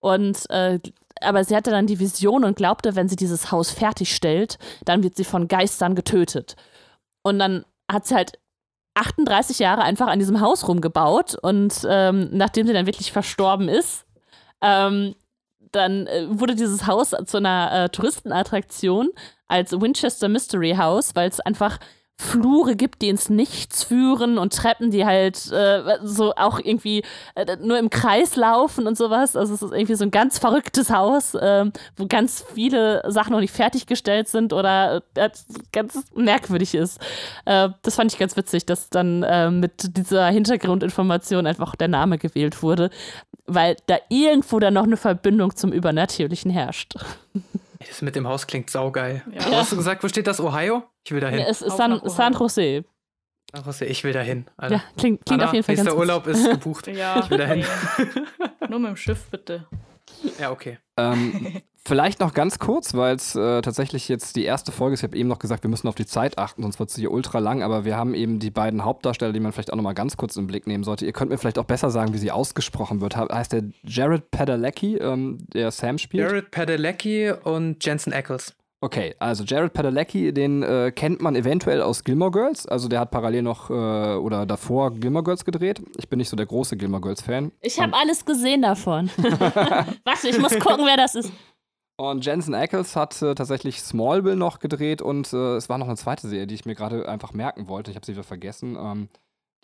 Und 0.00 0.48
äh, 0.50 0.78
aber 1.20 1.44
sie 1.44 1.56
hatte 1.56 1.70
dann 1.70 1.86
die 1.86 1.98
Vision 1.98 2.44
und 2.44 2.56
glaubte, 2.56 2.94
wenn 2.94 3.08
sie 3.08 3.16
dieses 3.16 3.50
Haus 3.50 3.70
fertigstellt, 3.70 4.58
dann 4.84 5.02
wird 5.02 5.16
sie 5.16 5.24
von 5.24 5.48
Geistern 5.48 5.94
getötet. 5.94 6.56
Und 7.22 7.38
dann 7.38 7.64
hat 7.90 8.06
sie 8.06 8.14
halt 8.14 8.38
38 8.94 9.58
Jahre 9.58 9.82
einfach 9.82 10.08
an 10.08 10.18
diesem 10.18 10.40
Haus 10.40 10.66
rumgebaut 10.66 11.36
und 11.40 11.86
ähm, 11.88 12.28
nachdem 12.32 12.66
sie 12.66 12.72
dann 12.72 12.86
wirklich 12.86 13.12
verstorben 13.12 13.68
ist, 13.68 14.04
ähm, 14.60 15.14
dann 15.70 16.06
äh, 16.06 16.26
wurde 16.28 16.54
dieses 16.54 16.86
Haus 16.86 17.14
zu 17.26 17.36
einer 17.36 17.70
äh, 17.72 17.88
Touristenattraktion 17.90 19.10
als 19.46 19.72
Winchester 19.72 20.28
Mystery 20.28 20.74
House, 20.76 21.14
weil 21.14 21.28
es 21.28 21.40
einfach 21.40 21.78
Flure 22.20 22.74
gibt, 22.74 23.00
die 23.00 23.08
ins 23.08 23.30
Nichts 23.30 23.84
führen 23.84 24.38
und 24.38 24.52
Treppen, 24.52 24.90
die 24.90 25.06
halt 25.06 25.50
äh, 25.52 25.98
so 26.02 26.34
auch 26.34 26.58
irgendwie 26.58 27.04
äh, 27.36 27.56
nur 27.62 27.78
im 27.78 27.90
Kreis 27.90 28.34
laufen 28.34 28.88
und 28.88 28.98
sowas. 28.98 29.36
Also 29.36 29.54
es 29.54 29.62
ist 29.62 29.72
irgendwie 29.72 29.94
so 29.94 30.04
ein 30.04 30.10
ganz 30.10 30.36
verrücktes 30.38 30.90
Haus, 30.90 31.34
äh, 31.34 31.66
wo 31.96 32.06
ganz 32.06 32.44
viele 32.52 33.02
Sachen 33.06 33.32
noch 33.32 33.40
nicht 33.40 33.54
fertiggestellt 33.54 34.26
sind 34.26 34.52
oder 34.52 35.00
äh, 35.14 35.30
ganz 35.70 36.02
merkwürdig 36.14 36.74
ist. 36.74 37.00
Äh, 37.44 37.68
das 37.82 37.94
fand 37.94 38.12
ich 38.12 38.18
ganz 38.18 38.36
witzig, 38.36 38.66
dass 38.66 38.90
dann 38.90 39.22
äh, 39.22 39.50
mit 39.52 39.96
dieser 39.96 40.26
Hintergrundinformation 40.26 41.46
einfach 41.46 41.76
der 41.76 41.88
Name 41.88 42.18
gewählt 42.18 42.64
wurde, 42.64 42.90
weil 43.46 43.76
da 43.86 43.96
irgendwo 44.08 44.58
dann 44.58 44.74
noch 44.74 44.84
eine 44.84 44.96
Verbindung 44.96 45.54
zum 45.54 45.72
Übernatürlichen 45.72 46.50
herrscht. 46.50 46.94
Das 47.78 48.02
mit 48.02 48.16
dem 48.16 48.26
Haus 48.26 48.46
klingt 48.46 48.70
saugeil. 48.70 49.22
Ja. 49.32 49.58
Hast 49.58 49.72
du 49.72 49.76
gesagt, 49.76 50.02
wo 50.02 50.08
steht 50.08 50.26
das? 50.26 50.40
Ohio? 50.40 50.82
Ich 51.04 51.12
will 51.12 51.20
dahin. 51.20 51.40
es 51.40 51.62
ist 51.62 51.76
San, 51.76 52.00
San 52.08 52.32
Jose. 52.32 52.84
San 53.54 53.64
Jose, 53.64 53.84
ich 53.86 54.02
will 54.04 54.12
dahin. 54.12 54.46
Alter. 54.56 54.76
Ja, 54.76 54.82
klingt, 54.96 55.24
klingt 55.24 55.40
Anna, 55.40 55.48
auf 55.48 55.54
jeden 55.54 55.64
Fall 55.64 55.74
nächster 55.76 55.90
ganz 55.92 56.00
Urlaub 56.00 56.26
ist 56.26 56.50
gebucht. 56.50 56.86
ja, 56.88 57.20
ich 57.20 57.30
will 57.30 57.38
dahin. 57.38 57.64
Nur 58.68 58.78
mit 58.80 58.90
dem 58.90 58.96
Schiff, 58.96 59.26
bitte. 59.30 59.66
Ja, 60.38 60.50
okay. 60.50 60.78
Ähm, 60.96 61.62
vielleicht 61.88 62.20
noch 62.20 62.34
ganz 62.34 62.58
kurz, 62.58 62.94
weil 62.94 63.16
es 63.16 63.34
äh, 63.34 63.62
tatsächlich 63.62 64.08
jetzt 64.08 64.36
die 64.36 64.44
erste 64.44 64.70
Folge 64.70 64.94
ist. 64.94 65.00
Ich 65.00 65.04
habe 65.04 65.16
eben 65.16 65.28
noch 65.28 65.38
gesagt, 65.38 65.64
wir 65.64 65.70
müssen 65.70 65.88
auf 65.88 65.94
die 65.94 66.06
Zeit 66.06 66.38
achten, 66.38 66.62
sonst 66.62 66.78
wird 66.78 66.90
es 66.90 66.96
hier 66.96 67.10
ultra 67.10 67.38
lang. 67.38 67.62
Aber 67.62 67.84
wir 67.84 67.96
haben 67.96 68.14
eben 68.14 68.38
die 68.38 68.50
beiden 68.50 68.84
Hauptdarsteller, 68.84 69.32
die 69.32 69.40
man 69.40 69.52
vielleicht 69.52 69.72
auch 69.72 69.76
noch 69.76 69.82
mal 69.82 69.94
ganz 69.94 70.16
kurz 70.16 70.36
im 70.36 70.46
Blick 70.46 70.66
nehmen 70.66 70.84
sollte. 70.84 71.06
Ihr 71.06 71.12
könnt 71.12 71.30
mir 71.30 71.38
vielleicht 71.38 71.58
auch 71.58 71.64
besser 71.64 71.90
sagen, 71.90 72.12
wie 72.12 72.18
sie 72.18 72.30
ausgesprochen 72.30 73.00
wird. 73.00 73.16
Heißt 73.16 73.52
der 73.52 73.64
Jared 73.82 74.30
Padalecki, 74.30 74.96
ähm, 74.96 75.38
der 75.52 75.70
Sam 75.70 75.98
spielt? 75.98 76.28
Jared 76.28 76.50
Padalecki 76.50 77.32
und 77.32 77.84
Jensen 77.84 78.12
Ackles. 78.12 78.54
Okay, 78.80 79.16
also 79.18 79.42
Jared 79.42 79.72
Padalecki, 79.72 80.32
den 80.32 80.62
äh, 80.62 80.92
kennt 80.94 81.20
man 81.20 81.34
eventuell 81.34 81.82
aus 81.82 82.04
Gilmore 82.04 82.30
Girls. 82.30 82.64
Also 82.64 82.86
der 82.86 83.00
hat 83.00 83.10
parallel 83.10 83.42
noch 83.42 83.70
äh, 83.70 83.72
oder 83.72 84.46
davor 84.46 84.92
Gilmore 84.94 85.24
Girls 85.24 85.44
gedreht. 85.44 85.82
Ich 85.96 86.08
bin 86.08 86.18
nicht 86.18 86.28
so 86.28 86.36
der 86.36 86.46
große 86.46 86.76
Gilmore 86.76 87.02
Girls 87.02 87.22
Fan. 87.22 87.50
Ich 87.60 87.80
habe 87.80 87.94
alles 87.94 88.24
gesehen 88.24 88.62
davon. 88.62 89.10
Warte, 89.16 90.28
ich 90.28 90.38
muss 90.38 90.56
gucken, 90.60 90.86
wer 90.86 90.96
das 90.96 91.16
ist. 91.16 91.32
Und 92.00 92.24
Jensen 92.24 92.54
Ackles 92.54 92.94
hat 92.94 93.20
äh, 93.22 93.34
tatsächlich 93.34 93.82
Smallville 93.82 94.36
noch 94.36 94.60
gedreht 94.60 95.02
und 95.02 95.32
äh, 95.32 95.56
es 95.56 95.68
war 95.68 95.78
noch 95.78 95.88
eine 95.88 95.96
zweite 95.96 96.28
Serie, 96.28 96.46
die 96.46 96.54
ich 96.54 96.64
mir 96.64 96.76
gerade 96.76 97.08
einfach 97.08 97.32
merken 97.32 97.66
wollte. 97.66 97.90
Ich 97.90 97.96
habe 97.96 98.06
sie 98.06 98.12
wieder 98.12 98.22
vergessen, 98.22 98.76
ähm, 98.78 99.08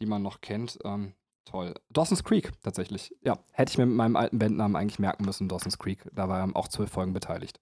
die 0.01 0.07
man 0.07 0.23
noch 0.23 0.41
kennt. 0.41 0.81
Ähm, 0.85 1.15
toll. 1.45 1.75
Dawson's 1.91 2.25
Creek 2.25 2.51
tatsächlich. 2.61 3.15
Ja, 3.23 3.39
hätte 3.53 3.71
ich 3.71 3.79
mir 3.79 3.87
mit 3.87 3.95
meinem 3.95 4.17
alten 4.17 4.41
Bandnamen 4.41 4.75
eigentlich 4.75 4.99
merken 4.99 5.25
müssen, 5.25 5.49
Dawson's 5.49 5.79
Creek. 5.79 6.11
Da 6.13 6.29
war 6.29 6.41
er 6.41 6.57
auch 6.57 6.67
zwölf 6.67 6.91
Folgen 6.91 7.13
beteiligt. 7.13 7.61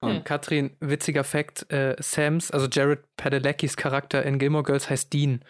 Und 0.00 0.14
hm. 0.14 0.24
Katrin, 0.24 0.70
witziger 0.78 1.24
Fakt, 1.24 1.72
äh, 1.72 1.96
Sams, 1.98 2.52
also 2.52 2.68
Jared 2.70 3.00
Padaleckis 3.16 3.76
Charakter 3.76 4.22
in 4.22 4.38
Gilmore 4.38 4.62
Girls 4.62 4.88
heißt 4.88 5.12
Dean. 5.12 5.42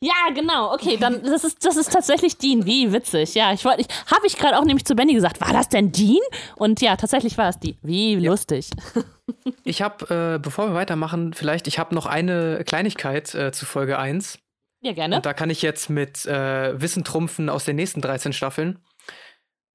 Ja, 0.00 0.12
genau, 0.34 0.74
okay, 0.74 0.98
dann 0.98 1.22
das 1.22 1.42
ist, 1.42 1.64
das 1.64 1.76
ist 1.78 1.90
tatsächlich 1.90 2.36
Dean. 2.36 2.66
Wie 2.66 2.92
witzig. 2.92 3.34
Ja, 3.34 3.54
ich 3.54 3.64
wollte, 3.64 3.80
ich, 3.80 3.88
habe 4.12 4.26
ich 4.26 4.36
gerade 4.36 4.58
auch 4.58 4.64
nämlich 4.64 4.84
zu 4.84 4.94
Benny 4.94 5.14
gesagt, 5.14 5.40
war 5.40 5.54
das 5.54 5.70
denn 5.70 5.90
Dean? 5.90 6.20
Und 6.56 6.82
ja, 6.82 6.96
tatsächlich 6.96 7.38
war 7.38 7.48
es 7.48 7.58
Dean. 7.58 7.78
Wie 7.82 8.14
ja. 8.14 8.30
lustig. 8.30 8.70
Ich 9.66 9.80
habe, 9.80 10.34
äh, 10.34 10.38
bevor 10.38 10.68
wir 10.68 10.74
weitermachen, 10.74 11.32
vielleicht, 11.32 11.66
ich 11.66 11.78
habe 11.78 11.94
noch 11.94 12.04
eine 12.04 12.62
Kleinigkeit 12.66 13.34
äh, 13.34 13.52
zu 13.52 13.64
Folge 13.64 13.98
1. 13.98 14.38
Ja, 14.82 14.92
gerne. 14.92 15.16
Und 15.16 15.24
da 15.24 15.32
kann 15.32 15.48
ich 15.48 15.62
jetzt 15.62 15.88
mit 15.88 16.26
äh, 16.26 16.78
Wissen 16.78 17.04
trumpfen 17.04 17.48
aus 17.48 17.64
den 17.64 17.76
nächsten 17.76 18.02
13 18.02 18.34
Staffeln. 18.34 18.78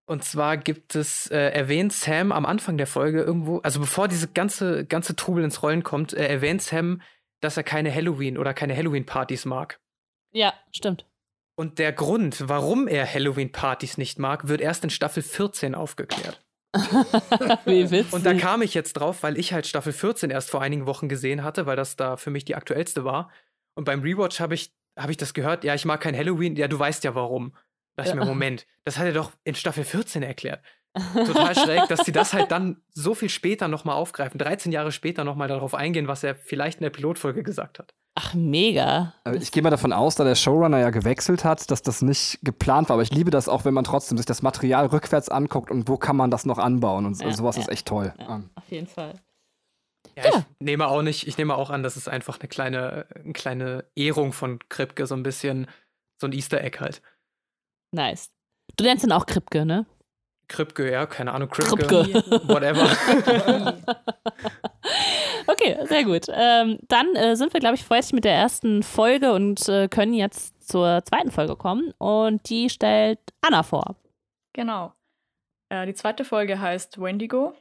Und 0.10 0.24
zwar 0.24 0.58
gibt 0.58 0.96
es, 0.96 1.28
äh, 1.28 1.38
erwähnt 1.38 1.94
Sam 1.94 2.32
am 2.32 2.48
Anfang 2.48 2.80
der 2.80 2.88
Folge 2.88 3.22
irgendwo, 3.22 3.60
also 3.60 3.80
bevor 3.80 4.08
diese 4.08 4.28
ganze, 4.28 4.84
ganze 4.84 5.16
Trubel 5.16 5.44
ins 5.44 5.62
Rollen 5.62 5.84
kommt, 5.84 6.14
äh, 6.14 6.28
erwähnt 6.28 6.64
Sam, 6.64 7.04
dass 7.42 7.58
er 7.58 7.64
keine 7.64 7.94
Halloween 7.94 8.40
oder 8.40 8.56
keine 8.56 8.76
Halloween-Partys 8.76 9.46
mag. 9.46 9.80
Ja, 10.32 10.56
stimmt. 10.72 11.06
Und 11.56 11.78
der 11.78 11.94
Grund, 11.94 12.50
warum 12.50 12.88
er 12.88 13.06
Halloween-Partys 13.06 14.00
nicht 14.00 14.18
mag, 14.18 14.48
wird 14.48 14.62
erst 14.62 14.84
in 14.84 14.90
Staffel 14.90 15.22
14 15.22 15.76
aufgeklärt. 15.76 16.44
Wie 17.66 17.92
witzig. 17.92 18.12
Und 18.12 18.26
da 18.26 18.34
kam 18.34 18.64
ich 18.64 18.74
jetzt 18.74 18.94
drauf, 18.94 19.22
weil 19.22 19.38
ich 19.38 19.54
halt 19.54 19.68
Staffel 19.68 19.94
14 19.94 20.32
erst 20.32 20.50
vor 20.50 20.64
einigen 20.64 20.88
Wochen 20.88 21.08
gesehen 21.08 21.44
hatte, 21.44 21.68
weil 21.68 21.76
das 21.76 21.98
da 21.98 22.18
für 22.18 22.32
mich 22.32 22.46
die 22.46 22.56
aktuellste 22.56 23.06
war. 23.06 23.30
Und 23.76 23.84
beim 23.84 24.02
Rewatch 24.02 24.40
habe 24.40 24.56
ich, 24.56 24.74
hab 24.98 25.12
ich 25.12 25.18
das 25.18 25.36
gehört, 25.36 25.64
ja, 25.64 25.76
ich 25.76 25.86
mag 25.86 26.02
kein 26.02 26.18
Halloween, 26.18 26.56
ja, 26.56 26.68
du 26.68 26.80
weißt 26.80 27.04
ja 27.04 27.14
warum. 27.14 27.54
Da 27.96 28.04
dachte 28.04 28.18
ich 28.18 28.20
mir, 28.20 28.26
Moment, 28.26 28.66
das 28.86 28.98
hat 28.98 29.06
er 29.06 29.14
doch 29.14 29.32
in 29.44 29.56
Staffel 29.56 29.84
14 29.84 30.24
erklärt. 30.24 30.62
Total 31.14 31.56
schräg, 31.56 31.88
dass 31.88 32.06
sie 32.06 32.12
das 32.12 32.34
halt 32.34 32.52
dann 32.52 32.82
so 32.94 33.14
viel 33.14 33.30
später 33.30 33.68
nochmal 33.68 33.96
aufgreifen, 33.96 34.40
13 34.40 34.72
Jahre 34.72 34.92
später 34.92 35.24
nochmal 35.24 35.48
darauf 35.48 35.76
eingehen, 35.76 36.08
was 36.08 36.24
er 36.24 36.36
vielleicht 36.36 36.80
in 36.80 36.84
der 36.84 36.90
Pilotfolge 36.90 37.44
gesagt 37.44 37.80
hat. 37.80 37.94
Ach, 38.16 38.34
mega. 38.34 39.14
Ich 39.40 39.52
gehe 39.52 39.64
mal 39.64 39.70
davon 39.70 39.94
aus, 39.94 40.16
da 40.16 40.24
der 40.26 40.36
Showrunner 40.36 40.80
ja 40.80 40.90
gewechselt 40.90 41.46
hat, 41.46 41.72
dass 41.72 41.82
das 41.82 42.02
nicht 42.02 42.40
geplant 42.42 42.90
war. 42.90 42.96
Aber 42.96 43.04
ich 43.04 43.12
liebe 43.12 43.32
das 43.32 43.48
auch, 43.48 43.64
wenn 43.64 43.74
man 43.74 43.86
trotzdem 43.86 44.18
sich 44.18 44.26
das 44.26 44.42
Material 44.42 44.88
rückwärts 44.88 45.30
anguckt 45.30 45.72
und 45.72 45.88
wo 45.88 45.96
kann 45.96 46.18
man 46.18 46.30
das 46.30 46.46
noch 46.46 46.58
anbauen. 46.58 47.06
Und 47.06 47.22
Ja, 47.22 47.32
sowas 47.32 47.56
ja. 47.56 47.62
ist 47.62 47.70
echt 47.70 47.88
toll. 47.88 48.14
Ja, 48.20 48.36
Ähm, 48.36 48.50
auf 48.56 48.70
jeden 48.70 48.88
Fall. 48.88 49.14
Ja, 50.18 50.24
ich 50.26 50.44
nehme 50.60 50.88
auch 50.88 51.02
nicht, 51.02 51.28
ich 51.28 51.38
nehme 51.38 51.56
auch 51.56 51.70
an, 51.70 51.84
das 51.84 51.96
ist 51.96 52.10
einfach 52.10 52.40
eine 52.40 52.50
kleine, 52.50 53.06
eine 53.16 53.32
kleine 53.34 53.86
Ehrung 53.96 54.34
von 54.34 54.60
Kripke, 54.68 55.08
so 55.08 55.16
ein 55.16 55.24
bisschen, 55.24 55.68
so 56.20 56.28
ein 56.28 56.34
Easter 56.34 56.62
Egg 56.62 56.80
halt. 56.80 57.02
Nice. 57.92 58.32
Du 58.78 58.84
nennst 58.84 59.04
ihn 59.04 59.12
auch 59.12 59.26
Kripke, 59.26 59.66
ne? 59.66 59.86
Kripke, 60.48 60.92
ja, 60.92 61.06
keine 61.06 61.32
Ahnung, 61.34 61.50
Kripke, 61.50 61.76
Kripke. 61.76 62.14
whatever. 62.48 62.90
Okay, 65.50 65.84
sehr 65.88 66.04
gut. 66.04 66.28
Ähm, 66.32 66.78
dann 66.88 67.16
äh, 67.16 67.36
sind 67.36 67.54
wir, 67.54 67.60
glaube 67.60 67.74
ich, 67.74 67.84
fertig 67.84 68.14
mit 68.14 68.24
der 68.24 68.34
ersten 68.34 68.84
Folge 68.84 69.34
und 69.34 69.68
äh, 69.68 69.88
können 69.88 70.14
jetzt 70.14 70.62
zur 70.62 71.04
zweiten 71.04 71.32
Folge 71.32 71.56
kommen. 71.56 71.92
Und 71.98 72.48
die 72.50 72.70
stellt 72.70 73.20
Anna 73.42 73.64
vor. 73.64 73.96
Genau. 74.54 74.94
Äh, 75.70 75.88
die 75.88 75.96
zweite 75.96 76.24
Folge 76.24 76.60
heißt 76.60 77.02
Wendigo 77.02 77.56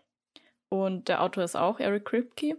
und 0.68 1.08
der 1.08 1.22
Autor 1.22 1.44
ist 1.44 1.56
auch 1.56 1.80
Eric 1.80 2.04
Kripke. 2.04 2.58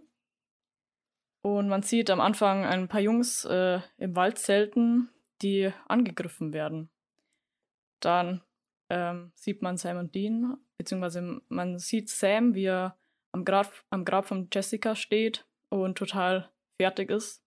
Und 1.44 1.70
man 1.70 1.84
sieht 1.84 2.10
am 2.10 2.22
Anfang 2.22 2.66
ein 2.66 2.88
paar 2.88 3.02
Jungs 3.02 3.46
äh, 3.46 3.80
im 3.98 4.16
Wald 4.16 4.40
zelten, 4.40 5.10
die 5.44 5.72
angegriffen 5.88 6.54
werden. 6.54 6.90
Dann 8.00 8.42
ähm, 8.90 9.32
sieht 9.36 9.62
man 9.62 9.78
Sam 9.78 9.98
und 9.98 10.16
Dean, 10.16 10.58
beziehungsweise 10.78 11.42
man 11.48 11.80
sieht 11.80 12.10
Sam, 12.10 12.56
wie 12.56 12.66
er 12.66 12.98
am 13.34 13.46
Grab, 13.46 13.72
am 13.90 14.06
Grab 14.06 14.26
von 14.26 14.48
Jessica 14.52 14.96
steht 14.96 15.48
und 15.70 15.98
total 15.98 16.52
fertig 16.82 17.12
ist. 17.12 17.44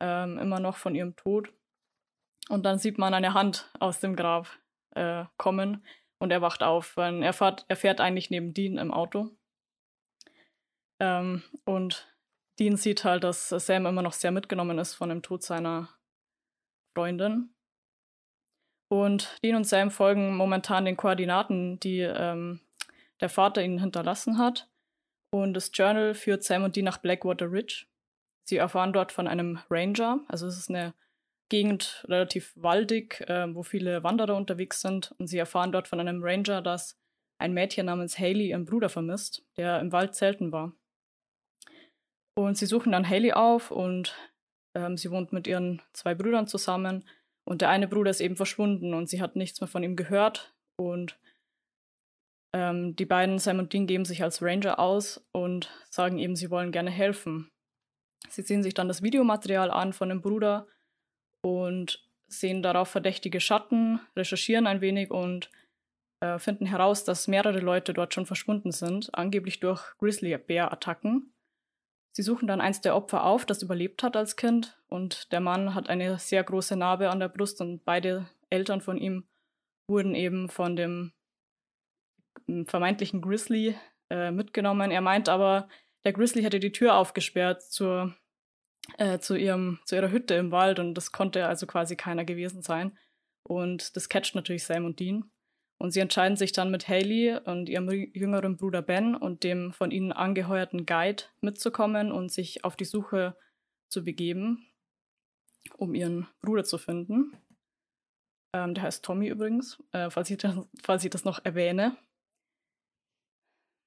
Ähm, 0.00 0.38
immer 0.38 0.60
noch 0.60 0.76
von 0.76 0.94
ihrem 0.94 1.16
Tod. 1.16 1.52
Und 2.48 2.64
dann 2.64 2.78
sieht 2.78 2.98
man 2.98 3.14
eine 3.14 3.34
Hand 3.34 3.70
aus 3.78 4.00
dem 4.00 4.16
Grab 4.16 4.48
äh, 4.94 5.24
kommen 5.36 5.84
und 6.20 6.30
er 6.30 6.42
wacht 6.42 6.62
auf, 6.62 6.96
weil 6.96 7.22
er 7.22 7.32
fährt, 7.32 7.64
er 7.68 7.76
fährt 7.76 8.00
eigentlich 8.00 8.30
neben 8.30 8.54
Dean 8.54 8.78
im 8.78 8.92
Auto. 8.92 9.30
Ähm, 11.00 11.42
und 11.64 12.08
Dean 12.58 12.76
sieht 12.76 13.04
halt, 13.04 13.24
dass 13.24 13.48
Sam 13.48 13.86
immer 13.86 14.02
noch 14.02 14.12
sehr 14.12 14.30
mitgenommen 14.30 14.78
ist 14.78 14.94
von 14.94 15.08
dem 15.08 15.22
Tod 15.22 15.42
seiner 15.42 15.88
Freundin. 16.96 17.51
Und 18.92 19.38
Dean 19.42 19.56
und 19.56 19.64
Sam 19.64 19.90
folgen 19.90 20.36
momentan 20.36 20.84
den 20.84 20.98
Koordinaten, 20.98 21.80
die 21.80 22.00
ähm, 22.00 22.60
der 23.22 23.30
Vater 23.30 23.64
ihnen 23.64 23.78
hinterlassen 23.78 24.36
hat. 24.36 24.68
Und 25.30 25.54
das 25.54 25.70
Journal 25.72 26.12
führt 26.12 26.44
Sam 26.44 26.64
und 26.64 26.76
Dean 26.76 26.84
nach 26.84 26.98
Blackwater 26.98 27.50
Ridge. 27.50 27.86
Sie 28.44 28.58
erfahren 28.58 28.92
dort 28.92 29.10
von 29.10 29.26
einem 29.26 29.60
Ranger. 29.70 30.20
Also 30.28 30.46
es 30.46 30.58
ist 30.58 30.68
eine 30.68 30.92
Gegend 31.48 32.04
relativ 32.06 32.52
waldig, 32.54 33.22
äh, 33.30 33.54
wo 33.54 33.62
viele 33.62 34.02
Wanderer 34.02 34.36
unterwegs 34.36 34.82
sind. 34.82 35.14
Und 35.16 35.26
sie 35.28 35.38
erfahren 35.38 35.72
dort 35.72 35.88
von 35.88 35.98
einem 35.98 36.22
Ranger, 36.22 36.60
dass 36.60 37.00
ein 37.38 37.54
Mädchen 37.54 37.86
namens 37.86 38.18
Haley 38.18 38.50
ihren 38.50 38.66
Bruder 38.66 38.90
vermisst, 38.90 39.42
der 39.56 39.80
im 39.80 39.90
Wald 39.92 40.14
zelten 40.14 40.52
war. 40.52 40.70
Und 42.34 42.58
sie 42.58 42.66
suchen 42.66 42.92
dann 42.92 43.08
Haley 43.08 43.32
auf 43.32 43.70
und 43.70 44.14
ähm, 44.74 44.98
sie 44.98 45.10
wohnt 45.10 45.32
mit 45.32 45.46
ihren 45.46 45.80
zwei 45.94 46.14
Brüdern 46.14 46.46
zusammen. 46.46 47.08
Und 47.44 47.60
der 47.60 47.70
eine 47.70 47.88
Bruder 47.88 48.10
ist 48.10 48.20
eben 48.20 48.36
verschwunden 48.36 48.94
und 48.94 49.08
sie 49.08 49.20
hat 49.20 49.36
nichts 49.36 49.60
mehr 49.60 49.68
von 49.68 49.82
ihm 49.82 49.96
gehört. 49.96 50.54
Und 50.76 51.18
ähm, 52.54 52.94
die 52.96 53.06
beiden, 53.06 53.38
Sam 53.38 53.58
und 53.58 53.72
Dean, 53.72 53.86
geben 53.86 54.04
sich 54.04 54.22
als 54.22 54.42
Ranger 54.42 54.78
aus 54.78 55.26
und 55.32 55.70
sagen 55.90 56.18
eben, 56.18 56.36
sie 56.36 56.50
wollen 56.50 56.72
gerne 56.72 56.90
helfen. 56.90 57.50
Sie 58.28 58.42
sehen 58.42 58.62
sich 58.62 58.74
dann 58.74 58.88
das 58.88 59.02
Videomaterial 59.02 59.70
an 59.70 59.92
von 59.92 60.08
dem 60.08 60.22
Bruder 60.22 60.66
und 61.44 62.08
sehen 62.28 62.62
darauf 62.62 62.88
verdächtige 62.88 63.40
Schatten, 63.40 64.00
recherchieren 64.16 64.66
ein 64.66 64.80
wenig 64.80 65.10
und 65.10 65.50
äh, 66.22 66.38
finden 66.38 66.66
heraus, 66.66 67.04
dass 67.04 67.28
mehrere 67.28 67.60
Leute 67.60 67.92
dort 67.92 68.14
schon 68.14 68.26
verschwunden 68.26 68.70
sind, 68.70 69.14
angeblich 69.14 69.60
durch 69.60 69.96
Grizzly-Bär-Attacken. 69.98 71.31
Sie 72.12 72.22
suchen 72.22 72.46
dann 72.46 72.60
eins 72.60 72.82
der 72.82 72.94
Opfer 72.94 73.24
auf, 73.24 73.46
das 73.46 73.62
überlebt 73.62 74.02
hat 74.02 74.16
als 74.16 74.36
Kind 74.36 74.78
und 74.88 75.32
der 75.32 75.40
Mann 75.40 75.74
hat 75.74 75.88
eine 75.88 76.18
sehr 76.18 76.44
große 76.44 76.76
Narbe 76.76 77.10
an 77.10 77.20
der 77.20 77.28
Brust 77.28 77.60
und 77.62 77.84
beide 77.84 78.28
Eltern 78.50 78.82
von 78.82 78.98
ihm 78.98 79.24
wurden 79.88 80.14
eben 80.14 80.50
von 80.50 80.76
dem 80.76 81.12
m, 82.46 82.66
vermeintlichen 82.66 83.22
Grizzly 83.22 83.76
äh, 84.10 84.30
mitgenommen. 84.30 84.90
Er 84.90 85.00
meint 85.00 85.30
aber, 85.30 85.68
der 86.04 86.12
Grizzly 86.12 86.42
hätte 86.42 86.60
die 86.60 86.72
Tür 86.72 86.96
aufgesperrt 86.96 87.62
zur, 87.62 88.14
äh, 88.98 89.18
zu, 89.18 89.34
ihrem, 89.34 89.80
zu 89.86 89.96
ihrer 89.96 90.10
Hütte 90.10 90.34
im 90.34 90.50
Wald 90.50 90.78
und 90.78 90.94
das 90.94 91.12
konnte 91.12 91.46
also 91.46 91.66
quasi 91.66 91.96
keiner 91.96 92.26
gewesen 92.26 92.62
sein. 92.62 92.98
Und 93.42 93.96
das 93.96 94.08
catcht 94.08 94.34
natürlich 94.34 94.64
Sam 94.64 94.84
und 94.84 95.00
Dean. 95.00 95.30
Und 95.82 95.90
sie 95.90 95.98
entscheiden 95.98 96.36
sich 96.36 96.52
dann 96.52 96.70
mit 96.70 96.86
Haley 96.86 97.40
und 97.44 97.68
ihrem 97.68 97.90
jüngeren 97.90 98.56
Bruder 98.56 98.82
Ben 98.82 99.16
und 99.16 99.42
dem 99.42 99.72
von 99.72 99.90
ihnen 99.90 100.12
angeheuerten 100.12 100.86
Guide 100.86 101.24
mitzukommen 101.40 102.12
und 102.12 102.30
sich 102.30 102.62
auf 102.62 102.76
die 102.76 102.84
Suche 102.84 103.36
zu 103.88 104.04
begeben, 104.04 104.64
um 105.76 105.96
ihren 105.96 106.28
Bruder 106.40 106.62
zu 106.62 106.78
finden. 106.78 107.36
Ähm, 108.52 108.74
der 108.74 108.84
heißt 108.84 109.04
Tommy 109.04 109.26
übrigens, 109.26 109.82
äh, 109.90 110.08
falls, 110.08 110.30
ich 110.30 110.38
das, 110.38 110.56
falls 110.84 111.02
ich 111.02 111.10
das 111.10 111.24
noch 111.24 111.44
erwähne. 111.44 111.96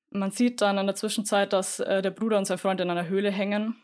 Man 0.09 0.31
sieht 0.31 0.59
dann 0.59 0.77
in 0.77 0.87
der 0.87 0.97
Zwischenzeit, 0.97 1.53
dass 1.53 1.79
äh, 1.79 2.01
der 2.01 2.11
Bruder 2.11 2.37
und 2.37 2.43
sein 2.43 2.57
Freund 2.57 2.81
in 2.81 2.89
einer 2.89 3.07
Höhle 3.07 3.31
hängen 3.31 3.81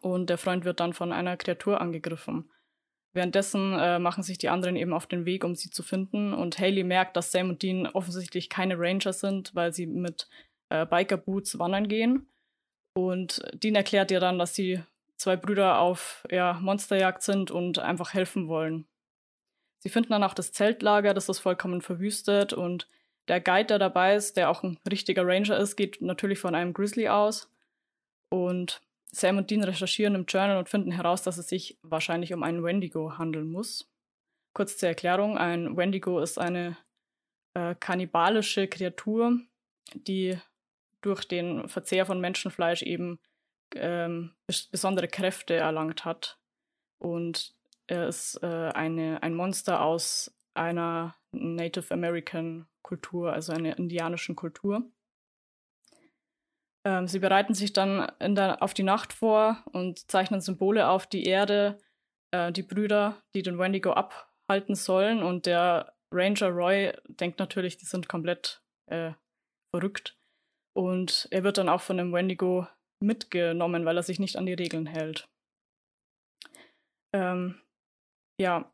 und 0.00 0.30
der 0.30 0.38
Freund 0.38 0.64
wird 0.64 0.80
dann 0.80 0.94
von 0.94 1.12
einer 1.12 1.36
Kreatur 1.36 1.82
angegriffen. 1.82 2.50
Währenddessen 3.12 3.72
äh, 3.78 3.98
machen 3.98 4.22
sich 4.22 4.38
die 4.38 4.48
anderen 4.48 4.76
eben 4.76 4.92
auf 4.92 5.06
den 5.06 5.24
Weg, 5.24 5.44
um 5.44 5.56
sie 5.56 5.70
zu 5.70 5.82
finden. 5.82 6.32
Und 6.32 6.58
Haley 6.58 6.84
merkt, 6.84 7.16
dass 7.16 7.32
Sam 7.32 7.50
und 7.50 7.62
Dean 7.62 7.86
offensichtlich 7.86 8.48
keine 8.48 8.78
Ranger 8.78 9.12
sind, 9.12 9.54
weil 9.54 9.72
sie 9.72 9.86
mit 9.86 10.28
äh, 10.68 10.86
Biker-Boots 10.86 11.58
wandern 11.58 11.88
gehen. 11.88 12.28
Und 12.94 13.42
Dean 13.54 13.74
erklärt 13.74 14.10
ihr 14.10 14.20
dann, 14.20 14.38
dass 14.38 14.52
die 14.52 14.80
zwei 15.16 15.36
Brüder 15.36 15.80
auf 15.80 16.26
ja, 16.30 16.58
Monsterjagd 16.60 17.22
sind 17.22 17.50
und 17.50 17.78
einfach 17.78 18.14
helfen 18.14 18.48
wollen. 18.48 18.86
Sie 19.80 19.88
finden 19.88 20.10
dann 20.10 20.24
auch 20.24 20.34
das 20.34 20.52
Zeltlager, 20.52 21.14
das 21.14 21.28
ist 21.28 21.40
vollkommen 21.40 21.82
verwüstet. 21.82 22.52
Und 22.52 22.88
der 23.28 23.40
Guide, 23.40 23.66
der 23.66 23.78
dabei 23.78 24.14
ist, 24.14 24.36
der 24.36 24.50
auch 24.50 24.62
ein 24.62 24.78
richtiger 24.88 25.26
Ranger 25.26 25.58
ist, 25.58 25.76
geht 25.76 26.00
natürlich 26.00 26.38
von 26.38 26.54
einem 26.54 26.72
Grizzly 26.72 27.08
aus. 27.08 27.50
Und 28.30 28.82
Sam 29.12 29.38
und 29.38 29.50
Dean 29.50 29.64
recherchieren 29.64 30.14
im 30.14 30.24
Journal 30.26 30.58
und 30.58 30.68
finden 30.68 30.92
heraus, 30.92 31.22
dass 31.22 31.38
es 31.38 31.48
sich 31.48 31.78
wahrscheinlich 31.82 32.32
um 32.32 32.42
einen 32.42 32.62
Wendigo 32.62 33.18
handeln 33.18 33.50
muss. 33.50 33.90
Kurz 34.52 34.76
zur 34.78 34.88
Erklärung: 34.88 35.36
Ein 35.36 35.76
Wendigo 35.76 36.20
ist 36.20 36.38
eine 36.38 36.76
äh, 37.54 37.74
kannibalische 37.78 38.68
Kreatur, 38.68 39.38
die 39.94 40.38
durch 41.00 41.26
den 41.26 41.68
Verzehr 41.68 42.06
von 42.06 42.20
Menschenfleisch 42.20 42.82
eben 42.82 43.18
ähm, 43.74 44.32
bes 44.46 44.66
besondere 44.66 45.08
Kräfte 45.08 45.54
erlangt 45.54 46.04
hat. 46.04 46.38
Und 46.98 47.54
er 47.86 48.08
ist 48.08 48.42
äh, 48.42 48.46
eine, 48.46 49.22
ein 49.22 49.34
Monster 49.34 49.82
aus 49.82 50.32
einer 50.54 51.16
Native 51.32 51.92
American 51.92 52.66
Kultur, 52.82 53.32
also 53.32 53.52
einer 53.52 53.78
indianischen 53.78 54.36
Kultur. 54.36 54.84
Ähm, 56.86 57.06
sie 57.06 57.18
bereiten 57.18 57.54
sich 57.54 57.72
dann 57.72 58.10
der, 58.20 58.62
auf 58.62 58.74
die 58.74 58.82
Nacht 58.82 59.12
vor 59.12 59.62
und 59.72 60.10
zeichnen 60.10 60.40
Symbole 60.40 60.88
auf 60.88 61.06
die 61.06 61.24
Erde, 61.24 61.78
äh, 62.32 62.52
die 62.52 62.62
Brüder, 62.62 63.22
die 63.34 63.42
den 63.42 63.58
Wendigo 63.58 63.92
abhalten 63.92 64.74
sollen. 64.74 65.22
Und 65.22 65.46
der 65.46 65.94
Ranger 66.12 66.48
Roy 66.48 66.92
denkt 67.06 67.38
natürlich, 67.38 67.76
die 67.76 67.84
sind 67.84 68.08
komplett 68.08 68.62
äh, 68.90 69.12
verrückt. 69.74 70.16
Und 70.74 71.28
er 71.30 71.44
wird 71.44 71.58
dann 71.58 71.68
auch 71.68 71.82
von 71.82 71.98
dem 71.98 72.12
Wendigo 72.12 72.66
mitgenommen, 73.02 73.84
weil 73.84 73.96
er 73.96 74.02
sich 74.02 74.18
nicht 74.18 74.36
an 74.36 74.46
die 74.46 74.54
Regeln 74.54 74.86
hält. 74.86 75.28
Ähm, 77.12 77.60
ja. 78.40 78.72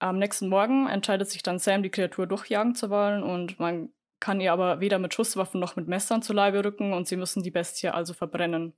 Am 0.00 0.18
nächsten 0.18 0.48
Morgen 0.48 0.88
entscheidet 0.88 1.30
sich 1.30 1.42
dann 1.42 1.58
Sam, 1.58 1.82
die 1.82 1.90
Kreatur 1.90 2.26
durchjagen 2.26 2.74
zu 2.74 2.90
wollen 2.90 3.22
und 3.22 3.58
man 3.58 3.93
kann 4.24 4.40
ihr 4.40 4.54
aber 4.54 4.80
weder 4.80 4.98
mit 4.98 5.12
Schusswaffen 5.12 5.60
noch 5.60 5.76
mit 5.76 5.86
Messern 5.86 6.22
zu 6.22 6.32
Leibe 6.32 6.64
rücken 6.64 6.94
und 6.94 7.06
sie 7.06 7.16
müssen 7.16 7.42
die 7.42 7.50
Bestie 7.50 7.90
also 7.90 8.14
verbrennen. 8.14 8.72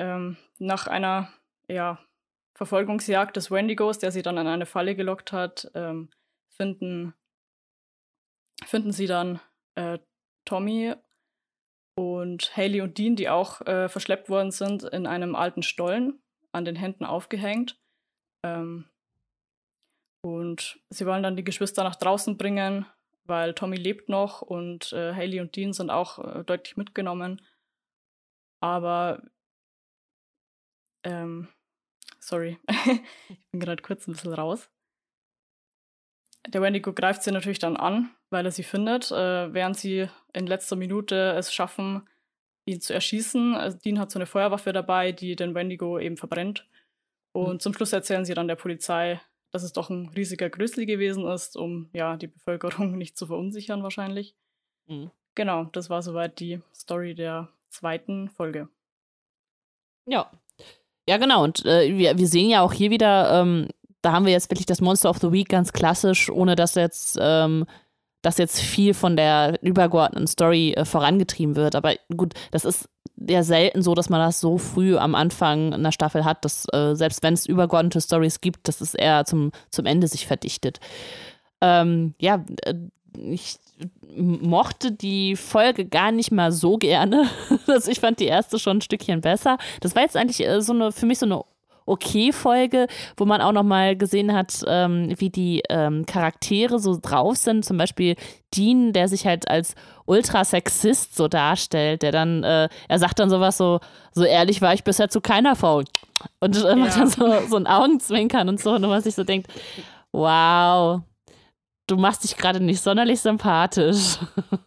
Ähm, 0.00 0.38
nach 0.58 0.86
einer 0.86 1.28
ja, 1.68 1.98
Verfolgungsjagd 2.56 3.36
des 3.36 3.50
Wendigos, 3.50 3.98
der 3.98 4.12
sie 4.12 4.22
dann 4.22 4.38
in 4.38 4.46
eine 4.46 4.64
Falle 4.64 4.96
gelockt 4.96 5.32
hat, 5.32 5.70
ähm, 5.74 6.08
finden, 6.48 7.12
finden 8.64 8.92
sie 8.92 9.06
dann 9.06 9.40
äh, 9.74 9.98
Tommy 10.46 10.94
und 11.94 12.56
Haley 12.56 12.80
und 12.80 12.96
Dean, 12.96 13.16
die 13.16 13.28
auch 13.28 13.60
äh, 13.66 13.90
verschleppt 13.90 14.30
worden 14.30 14.52
sind, 14.52 14.84
in 14.84 15.06
einem 15.06 15.34
alten 15.34 15.62
Stollen 15.62 16.22
an 16.50 16.64
den 16.64 16.76
Händen 16.76 17.04
aufgehängt. 17.04 17.78
Ähm, 18.42 18.88
und 20.24 20.80
sie 20.88 21.04
wollen 21.04 21.22
dann 21.22 21.36
die 21.36 21.44
Geschwister 21.44 21.84
nach 21.84 21.96
draußen 21.96 22.38
bringen, 22.38 22.86
weil 23.24 23.54
Tommy 23.54 23.76
lebt 23.76 24.08
noch 24.08 24.42
und 24.42 24.92
äh, 24.92 25.14
Haley 25.14 25.40
und 25.40 25.56
Dean 25.56 25.72
sind 25.72 25.90
auch 25.90 26.18
äh, 26.18 26.44
deutlich 26.44 26.76
mitgenommen. 26.76 27.40
Aber 28.60 29.22
ähm, 31.04 31.48
sorry, 32.20 32.58
ich 33.28 33.40
bin 33.50 33.60
gerade 33.60 33.82
kurz 33.82 34.06
ein 34.06 34.12
bisschen 34.12 34.34
raus. 34.34 34.70
Der 36.46 36.60
Wendigo 36.60 36.92
greift 36.92 37.22
sie 37.22 37.32
natürlich 37.32 37.58
dann 37.58 37.76
an, 37.76 38.10
weil 38.30 38.44
er 38.44 38.52
sie 38.52 38.64
findet, 38.64 39.10
äh, 39.10 39.52
während 39.52 39.76
sie 39.76 40.08
in 40.34 40.46
letzter 40.46 40.76
Minute 40.76 41.34
es 41.38 41.54
schaffen, 41.54 42.06
ihn 42.66 42.80
zu 42.80 42.92
erschießen. 42.92 43.54
Also 43.54 43.78
Dean 43.78 43.98
hat 43.98 44.10
so 44.10 44.18
eine 44.18 44.26
Feuerwaffe 44.26 44.72
dabei, 44.72 45.12
die 45.12 45.36
den 45.36 45.54
Wendigo 45.54 45.98
eben 45.98 46.16
verbrennt. 46.16 46.66
Und 47.32 47.54
mhm. 47.54 47.60
zum 47.60 47.74
Schluss 47.74 47.92
erzählen 47.92 48.24
sie 48.24 48.34
dann 48.34 48.48
der 48.48 48.56
Polizei, 48.56 49.20
dass 49.54 49.62
es 49.62 49.72
doch 49.72 49.88
ein 49.88 50.08
riesiger 50.08 50.50
Grizzly 50.50 50.84
gewesen 50.84 51.28
ist, 51.28 51.56
um 51.56 51.88
ja 51.92 52.16
die 52.16 52.26
Bevölkerung 52.26 52.98
nicht 52.98 53.16
zu 53.16 53.28
verunsichern 53.28 53.84
wahrscheinlich. 53.84 54.34
Mhm. 54.88 55.12
Genau, 55.36 55.64
das 55.70 55.88
war 55.88 56.02
soweit 56.02 56.40
die 56.40 56.60
Story 56.74 57.14
der 57.14 57.48
zweiten 57.68 58.28
Folge. 58.30 58.68
Ja. 60.06 60.28
Ja, 61.08 61.18
genau. 61.18 61.44
Und 61.44 61.64
äh, 61.66 61.96
wir, 61.96 62.18
wir 62.18 62.26
sehen 62.26 62.50
ja 62.50 62.62
auch 62.62 62.72
hier 62.72 62.90
wieder, 62.90 63.42
ähm, 63.42 63.68
da 64.02 64.10
haben 64.10 64.26
wir 64.26 64.32
jetzt 64.32 64.50
wirklich 64.50 64.66
das 64.66 64.80
Monster 64.80 65.08
of 65.08 65.18
the 65.18 65.30
Week 65.30 65.48
ganz 65.48 65.72
klassisch, 65.72 66.30
ohne 66.30 66.56
dass 66.56 66.74
jetzt, 66.74 67.16
ähm, 67.20 67.64
dass 68.24 68.38
jetzt 68.38 68.60
viel 68.60 68.94
von 68.94 69.16
der 69.16 69.62
übergeordneten 69.62 70.26
Story 70.26 70.72
äh, 70.72 70.84
vorangetrieben 70.84 71.56
wird. 71.56 71.74
Aber 71.74 71.94
gut, 72.16 72.34
das 72.50 72.64
ist 72.64 72.88
ja 73.16 73.42
selten 73.42 73.82
so, 73.82 73.94
dass 73.94 74.08
man 74.08 74.20
das 74.20 74.40
so 74.40 74.58
früh 74.58 74.96
am 74.96 75.14
Anfang 75.14 75.72
einer 75.72 75.92
Staffel 75.92 76.24
hat, 76.24 76.44
dass 76.44 76.66
äh, 76.72 76.94
selbst 76.94 77.22
wenn 77.22 77.34
es 77.34 77.46
übergeordnete 77.46 78.00
Stories 78.00 78.40
gibt, 78.40 78.66
dass 78.66 78.80
es 78.80 78.94
eher 78.94 79.24
zum, 79.24 79.52
zum 79.70 79.86
Ende 79.86 80.08
sich 80.08 80.26
verdichtet. 80.26 80.80
Ähm, 81.60 82.14
ja, 82.18 82.44
äh, 82.62 82.74
ich 83.30 83.56
mochte 84.16 84.92
die 84.92 85.36
Folge 85.36 85.84
gar 85.84 86.10
nicht 86.10 86.32
mal 86.32 86.50
so 86.50 86.78
gerne. 86.78 87.28
also 87.66 87.90
ich 87.90 88.00
fand 88.00 88.20
die 88.20 88.26
erste 88.26 88.58
schon 88.58 88.78
ein 88.78 88.82
Stückchen 88.82 89.20
besser. 89.20 89.58
Das 89.80 89.94
war 89.94 90.02
jetzt 90.02 90.16
eigentlich 90.16 90.46
äh, 90.46 90.60
so 90.60 90.72
eine, 90.72 90.92
für 90.92 91.06
mich 91.06 91.18
so 91.18 91.26
eine 91.26 91.42
okay 91.86 92.32
Folge, 92.32 92.86
wo 93.16 93.24
man 93.24 93.40
auch 93.40 93.52
noch 93.52 93.62
mal 93.62 93.96
gesehen 93.96 94.32
hat, 94.32 94.64
ähm, 94.66 95.14
wie 95.18 95.30
die 95.30 95.62
ähm, 95.68 96.06
Charaktere 96.06 96.78
so 96.78 96.98
drauf 97.00 97.36
sind. 97.36 97.64
Zum 97.64 97.76
Beispiel 97.76 98.16
Dean, 98.54 98.92
der 98.92 99.08
sich 99.08 99.26
halt 99.26 99.48
als 99.48 99.74
Ultrasexist 100.06 101.16
so 101.16 101.28
darstellt, 101.28 102.02
der 102.02 102.12
dann, 102.12 102.42
äh, 102.44 102.68
er 102.88 102.98
sagt 102.98 103.18
dann 103.18 103.30
sowas 103.30 103.56
so, 103.56 103.80
so 104.12 104.24
ehrlich 104.24 104.62
war 104.62 104.74
ich 104.74 104.84
bisher 104.84 105.08
zu 105.08 105.20
keiner 105.20 105.56
Frau. 105.56 105.82
Und 106.40 106.64
äh, 106.64 106.76
macht 106.76 106.96
dann 106.96 107.08
so, 107.08 107.46
so 107.48 107.56
ein 107.56 107.66
Augenzwinkern 107.66 108.48
und 108.48 108.60
so, 108.60 108.72
und 108.74 108.82
man 108.82 109.02
sich 109.02 109.14
so 109.14 109.24
denkt, 109.24 109.48
wow, 110.12 111.02
du 111.86 111.96
machst 111.96 112.24
dich 112.24 112.36
gerade 112.36 112.60
nicht 112.60 112.80
sonderlich 112.80 113.20
sympathisch. 113.20 114.18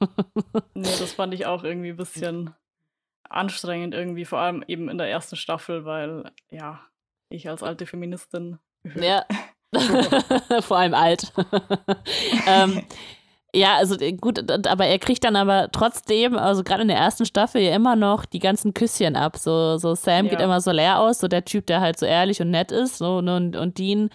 nee, 0.74 0.84
das 0.84 1.13
fand 1.13 1.34
ich 1.34 1.45
auch 1.45 1.63
irgendwie 1.63 1.89
ein 1.89 1.97
bisschen 1.97 2.53
anstrengend 3.30 3.93
irgendwie, 3.93 4.26
vor 4.26 4.39
allem 4.39 4.63
eben 4.68 4.89
in 4.89 4.97
der 4.97 5.09
ersten 5.09 5.36
Staffel, 5.36 5.86
weil, 5.86 6.32
ja, 6.49 6.80
ich 7.30 7.49
als 7.49 7.63
alte 7.63 7.86
Feministin. 7.86 8.59
Ja. 8.95 9.25
Vor 10.61 10.78
allem 10.78 10.93
alt. 10.93 11.34
ähm, 12.47 12.84
ja, 13.53 13.75
also 13.75 13.99
äh, 13.99 14.13
gut, 14.13 14.51
aber 14.67 14.86
er 14.86 14.99
kriegt 14.99 15.23
dann 15.23 15.36
aber 15.36 15.69
trotzdem, 15.71 16.38
also 16.38 16.63
gerade 16.63 16.84
in 16.84 16.89
der 16.89 16.97
ersten 16.97 17.25
Staffel, 17.25 17.61
ja 17.61 17.75
immer 17.75 17.95
noch 17.95 18.25
die 18.25 18.39
ganzen 18.39 18.73
Küsschen 18.73 19.15
ab. 19.15 19.38
So, 19.38 19.78
so 19.78 19.95
Sam 19.95 20.25
ja. 20.25 20.32
geht 20.32 20.41
immer 20.41 20.61
so 20.61 20.71
leer 20.71 20.99
aus, 20.99 21.19
so 21.19 21.28
der 21.28 21.45
Typ, 21.45 21.65
der 21.67 21.82
halt 21.82 21.97
so 21.99 22.05
ehrlich 22.05 22.41
und 22.41 22.51
nett 22.51 22.71
ist, 22.71 22.97
so, 22.97 23.21
ne, 23.21 23.36
und, 23.36 23.55
und 23.55 23.78
Dean, 23.78 24.09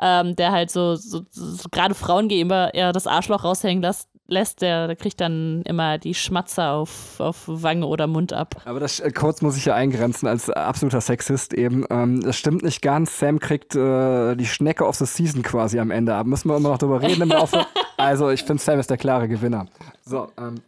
ähm, 0.00 0.36
der 0.36 0.52
halt 0.52 0.70
so, 0.70 0.96
so, 0.96 1.22
so 1.30 1.68
gerade 1.70 1.94
Frauen 1.94 2.28
gegenüber 2.28 2.72
eher 2.74 2.92
das 2.92 3.06
Arschloch 3.06 3.44
raushängen 3.44 3.82
lässt, 3.82 4.08
lässt, 4.26 4.62
der, 4.62 4.86
der 4.86 4.96
kriegt 4.96 5.20
dann 5.20 5.62
immer 5.62 5.98
die 5.98 6.14
Schmatzer 6.14 6.72
auf, 6.72 7.20
auf 7.20 7.44
Wange 7.46 7.86
oder 7.86 8.06
Mund 8.06 8.32
ab. 8.32 8.56
Aber 8.64 8.80
das 8.80 9.00
äh, 9.00 9.10
kurz 9.10 9.42
muss 9.42 9.56
ich 9.56 9.66
ja 9.66 9.74
eingrenzen 9.74 10.26
als 10.26 10.48
absoluter 10.50 11.00
Sexist 11.00 11.52
eben. 11.52 11.84
Ähm, 11.90 12.22
das 12.22 12.36
stimmt 12.36 12.62
nicht 12.62 12.82
ganz. 12.82 13.18
Sam 13.18 13.38
kriegt 13.38 13.74
äh, 13.74 14.34
die 14.34 14.46
Schnecke 14.46 14.86
of 14.86 14.96
the 14.96 15.06
Season 15.06 15.42
quasi 15.42 15.78
am 15.78 15.90
Ende 15.90 16.14
ab. 16.14 16.26
Müssen 16.26 16.48
wir 16.48 16.56
immer 16.56 16.70
noch 16.70 16.78
drüber 16.78 17.02
reden 17.02 17.22
im 17.22 17.28
Laufe. 17.28 17.66
also 17.96 18.30
ich 18.30 18.42
finde 18.42 18.62
Sam 18.62 18.78
ist 18.78 18.90
der 18.90 18.96
klare 18.96 19.28
Gewinner. 19.28 19.66
So, 20.04 20.28
ähm. 20.38 20.62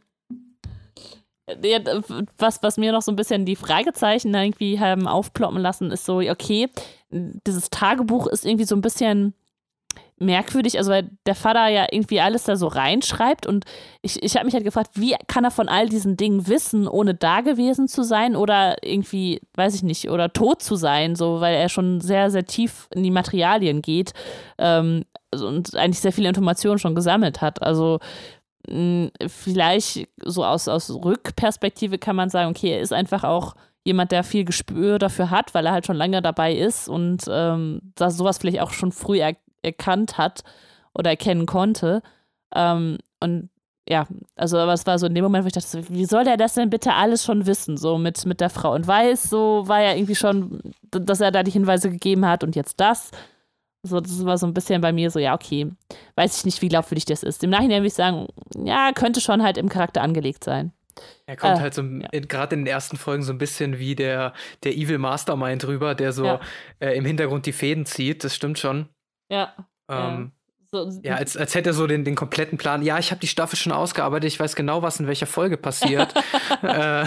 Ja, 1.62 1.78
was, 2.38 2.60
was 2.64 2.76
mir 2.76 2.90
noch 2.90 3.02
so 3.02 3.12
ein 3.12 3.16
bisschen 3.16 3.46
die 3.46 3.54
Fragezeichen 3.54 4.34
irgendwie 4.34 4.80
haben 4.80 5.06
aufploppen 5.06 5.60
lassen, 5.60 5.92
ist 5.92 6.04
so, 6.04 6.18
okay, 6.18 6.68
dieses 7.10 7.70
Tagebuch 7.70 8.26
ist 8.26 8.44
irgendwie 8.44 8.64
so 8.64 8.74
ein 8.74 8.80
bisschen 8.80 9.32
merkwürdig, 10.18 10.78
also 10.78 10.90
weil 10.90 11.10
der 11.26 11.34
Vater 11.34 11.68
ja 11.68 11.86
irgendwie 11.90 12.20
alles 12.20 12.44
da 12.44 12.56
so 12.56 12.68
reinschreibt 12.68 13.46
und 13.46 13.64
ich, 14.00 14.22
ich 14.22 14.34
habe 14.36 14.46
mich 14.46 14.54
halt 14.54 14.64
gefragt, 14.64 14.92
wie 14.94 15.14
kann 15.26 15.44
er 15.44 15.50
von 15.50 15.68
all 15.68 15.88
diesen 15.88 16.16
Dingen 16.16 16.46
wissen, 16.48 16.88
ohne 16.88 17.14
da 17.14 17.42
gewesen 17.42 17.86
zu 17.86 18.02
sein 18.02 18.34
oder 18.34 18.76
irgendwie, 18.82 19.40
weiß 19.54 19.74
ich 19.74 19.82
nicht, 19.82 20.08
oder 20.10 20.32
tot 20.32 20.62
zu 20.62 20.76
sein, 20.76 21.16
so, 21.16 21.40
weil 21.40 21.54
er 21.54 21.68
schon 21.68 22.00
sehr, 22.00 22.30
sehr 22.30 22.46
tief 22.46 22.88
in 22.94 23.02
die 23.02 23.10
Materialien 23.10 23.82
geht 23.82 24.12
ähm, 24.56 25.04
und 25.34 25.76
eigentlich 25.76 26.00
sehr 26.00 26.12
viele 26.12 26.28
Informationen 26.28 26.78
schon 26.78 26.94
gesammelt 26.94 27.42
hat. 27.42 27.62
Also 27.62 27.98
mh, 28.68 29.10
vielleicht 29.26 30.08
so 30.24 30.44
aus, 30.44 30.66
aus 30.66 30.90
Rückperspektive 30.90 31.98
kann 31.98 32.16
man 32.16 32.30
sagen, 32.30 32.50
okay, 32.50 32.70
er 32.70 32.80
ist 32.80 32.92
einfach 32.92 33.22
auch 33.22 33.54
jemand, 33.84 34.12
der 34.12 34.24
viel 34.24 34.44
Gespür 34.44 34.98
dafür 34.98 35.30
hat, 35.30 35.54
weil 35.54 35.66
er 35.66 35.72
halt 35.72 35.86
schon 35.86 35.96
lange 35.96 36.22
dabei 36.22 36.54
ist 36.54 36.88
und 36.88 37.24
ähm, 37.28 37.80
das 37.94 38.16
sowas 38.16 38.38
vielleicht 38.38 38.60
auch 38.60 38.72
schon 38.72 38.92
früh 38.92 39.18
er 39.18 39.36
erkannt 39.62 40.18
hat 40.18 40.42
oder 40.94 41.10
erkennen 41.10 41.46
konnte. 41.46 42.02
Ähm, 42.54 42.98
und 43.20 43.50
ja, 43.88 44.06
also 44.34 44.58
aber 44.58 44.72
es 44.72 44.86
war 44.86 44.98
so 44.98 45.06
in 45.06 45.14
dem 45.14 45.22
Moment, 45.22 45.44
wo 45.44 45.46
ich 45.46 45.52
dachte, 45.52 45.88
wie 45.88 46.06
soll 46.06 46.24
der 46.24 46.36
das 46.36 46.54
denn 46.54 46.70
bitte 46.70 46.94
alles 46.94 47.24
schon 47.24 47.46
wissen, 47.46 47.76
so 47.76 47.98
mit, 47.98 48.26
mit 48.26 48.40
der 48.40 48.50
Frau 48.50 48.74
und 48.74 48.86
weiß, 48.86 49.30
so 49.30 49.68
war 49.68 49.80
ja 49.80 49.94
irgendwie 49.94 50.16
schon, 50.16 50.60
dass 50.90 51.20
er 51.20 51.30
da 51.30 51.42
die 51.44 51.52
Hinweise 51.52 51.90
gegeben 51.90 52.26
hat 52.26 52.42
und 52.42 52.56
jetzt 52.56 52.80
das. 52.80 53.10
So, 53.84 54.00
das 54.00 54.24
war 54.24 54.38
so 54.38 54.46
ein 54.46 54.54
bisschen 54.54 54.80
bei 54.80 54.92
mir 54.92 55.10
so, 55.10 55.20
ja, 55.20 55.34
okay, 55.34 55.70
weiß 56.16 56.38
ich 56.38 56.44
nicht, 56.44 56.62
wie 56.62 56.68
glaubwürdig 56.68 57.04
das 57.04 57.22
ist. 57.22 57.44
Im 57.44 57.50
Nachhinein 57.50 57.82
würde 57.82 57.86
ich 57.86 57.94
sagen, 57.94 58.26
ja, 58.56 58.90
könnte 58.92 59.20
schon 59.20 59.42
halt 59.44 59.56
im 59.56 59.68
Charakter 59.68 60.02
angelegt 60.02 60.42
sein. 60.42 60.72
Er 61.26 61.36
kommt 61.36 61.58
äh, 61.58 61.60
halt 61.60 61.74
so 61.74 61.82
ja. 61.82 62.08
gerade 62.12 62.56
in 62.56 62.62
den 62.64 62.66
ersten 62.66 62.96
Folgen 62.96 63.22
so 63.22 63.32
ein 63.32 63.38
bisschen 63.38 63.78
wie 63.78 63.94
der, 63.94 64.32
der 64.64 64.74
Evil 64.74 64.98
Mastermind 64.98 65.66
rüber, 65.66 65.94
der 65.94 66.12
so 66.12 66.24
ja. 66.24 66.40
äh, 66.80 66.96
im 66.96 67.04
Hintergrund 67.04 67.46
die 67.46 67.52
Fäden 67.52 67.86
zieht, 67.86 68.24
das 68.24 68.34
stimmt 68.34 68.58
schon. 68.58 68.88
Ja. 69.28 69.54
Ähm, 69.88 70.32
ja. 70.32 70.36
So, 70.68 70.90
ja, 71.02 71.14
als, 71.14 71.36
als 71.36 71.54
hätte 71.54 71.70
er 71.70 71.72
so 71.74 71.86
den, 71.86 72.04
den 72.04 72.16
kompletten 72.16 72.58
Plan. 72.58 72.82
Ja, 72.82 72.98
ich 72.98 73.12
habe 73.12 73.20
die 73.20 73.28
Staffel 73.28 73.56
schon 73.56 73.72
ausgearbeitet, 73.72 74.32
ich 74.32 74.40
weiß 74.40 74.56
genau, 74.56 74.82
was 74.82 74.98
in 74.98 75.06
welcher 75.06 75.26
Folge 75.26 75.56
passiert, 75.56 76.12
äh, 76.62 77.04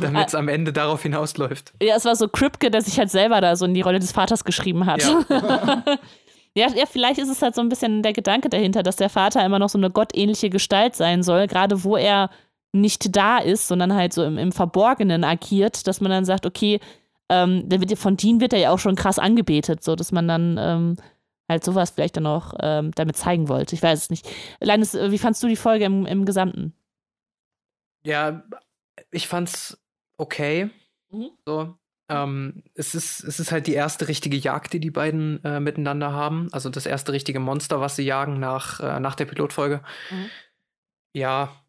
damit 0.00 0.28
es 0.28 0.34
am 0.34 0.48
Ende 0.48 0.72
darauf 0.72 1.02
hinausläuft. 1.02 1.74
Ja, 1.82 1.96
es 1.96 2.06
war 2.06 2.16
so 2.16 2.28
Kripke, 2.28 2.70
der 2.70 2.80
sich 2.80 2.98
halt 2.98 3.10
selber 3.10 3.42
da 3.42 3.56
so 3.56 3.66
in 3.66 3.74
die 3.74 3.82
Rolle 3.82 3.98
des 3.98 4.12
Vaters 4.12 4.44
geschrieben 4.44 4.86
hat. 4.86 5.02
Ja. 5.02 5.84
Ja, 6.56 6.68
ja, 6.72 6.86
vielleicht 6.86 7.18
ist 7.18 7.28
es 7.28 7.42
halt 7.42 7.56
so 7.56 7.60
ein 7.60 7.68
bisschen 7.68 8.04
der 8.04 8.12
Gedanke 8.12 8.48
dahinter, 8.48 8.84
dass 8.84 8.94
der 8.94 9.08
Vater 9.08 9.44
immer 9.44 9.58
noch 9.58 9.68
so 9.68 9.76
eine 9.76 9.90
gottähnliche 9.90 10.50
Gestalt 10.50 10.94
sein 10.94 11.24
soll, 11.24 11.48
gerade 11.48 11.82
wo 11.82 11.96
er 11.96 12.30
nicht 12.72 13.16
da 13.16 13.38
ist, 13.38 13.66
sondern 13.66 13.92
halt 13.92 14.12
so 14.12 14.22
im, 14.22 14.38
im 14.38 14.52
Verborgenen 14.52 15.24
agiert, 15.24 15.88
dass 15.88 16.00
man 16.00 16.12
dann 16.12 16.24
sagt, 16.24 16.46
okay, 16.46 16.78
ähm, 17.28 17.68
der 17.68 17.80
wird, 17.80 17.98
von 17.98 18.16
Dean 18.16 18.40
wird 18.40 18.52
er 18.52 18.60
ja 18.60 18.70
auch 18.70 18.78
schon 18.78 18.94
krass 18.94 19.18
angebetet, 19.18 19.82
so 19.82 19.96
dass 19.96 20.12
man 20.12 20.28
dann 20.28 20.56
ähm, 20.60 20.96
halt 21.48 21.64
sowas 21.64 21.90
vielleicht 21.90 22.16
dann 22.16 22.26
auch 22.26 22.54
ähm, 22.60 22.90
damit 22.92 23.16
zeigen 23.16 23.48
wollte. 23.48 23.74
Ich 23.74 23.82
weiß 23.82 24.04
es 24.04 24.10
nicht. 24.10 24.28
Leines, 24.60 24.94
äh, 24.94 25.10
wie 25.10 25.18
fandst 25.18 25.42
du 25.42 25.46
die 25.46 25.56
Folge 25.56 25.84
im, 25.84 26.06
im 26.06 26.24
Gesamten? 26.24 26.74
Ja, 28.04 28.44
ich 29.10 29.28
fand's 29.28 29.78
okay. 30.16 30.70
Mhm. 31.10 31.30
So. 31.46 31.76
Ähm, 32.10 32.62
es, 32.74 32.94
ist, 32.94 33.24
es 33.24 33.40
ist 33.40 33.50
halt 33.50 33.66
die 33.66 33.72
erste 33.72 34.08
richtige 34.08 34.36
Jagd, 34.36 34.74
die 34.74 34.80
die 34.80 34.90
beiden 34.90 35.42
äh, 35.42 35.58
miteinander 35.60 36.12
haben. 36.12 36.48
Also 36.52 36.68
das 36.68 36.86
erste 36.86 37.12
richtige 37.12 37.40
Monster, 37.40 37.80
was 37.80 37.96
sie 37.96 38.04
jagen 38.04 38.38
nach, 38.38 38.80
äh, 38.80 39.00
nach 39.00 39.14
der 39.14 39.24
Pilotfolge. 39.24 39.82
Mhm. 40.10 40.30
Ja, 41.14 41.64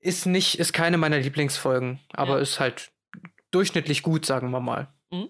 ist 0.00 0.26
nicht, 0.26 0.58
ist 0.58 0.72
keine 0.72 0.96
meiner 0.96 1.18
Lieblingsfolgen, 1.18 1.98
aber 2.12 2.36
ja. 2.36 2.38
ist 2.38 2.60
halt 2.60 2.92
durchschnittlich 3.50 4.02
gut, 4.02 4.26
sagen 4.26 4.50
wir 4.50 4.60
mal. 4.60 4.88
Mhm. 5.10 5.28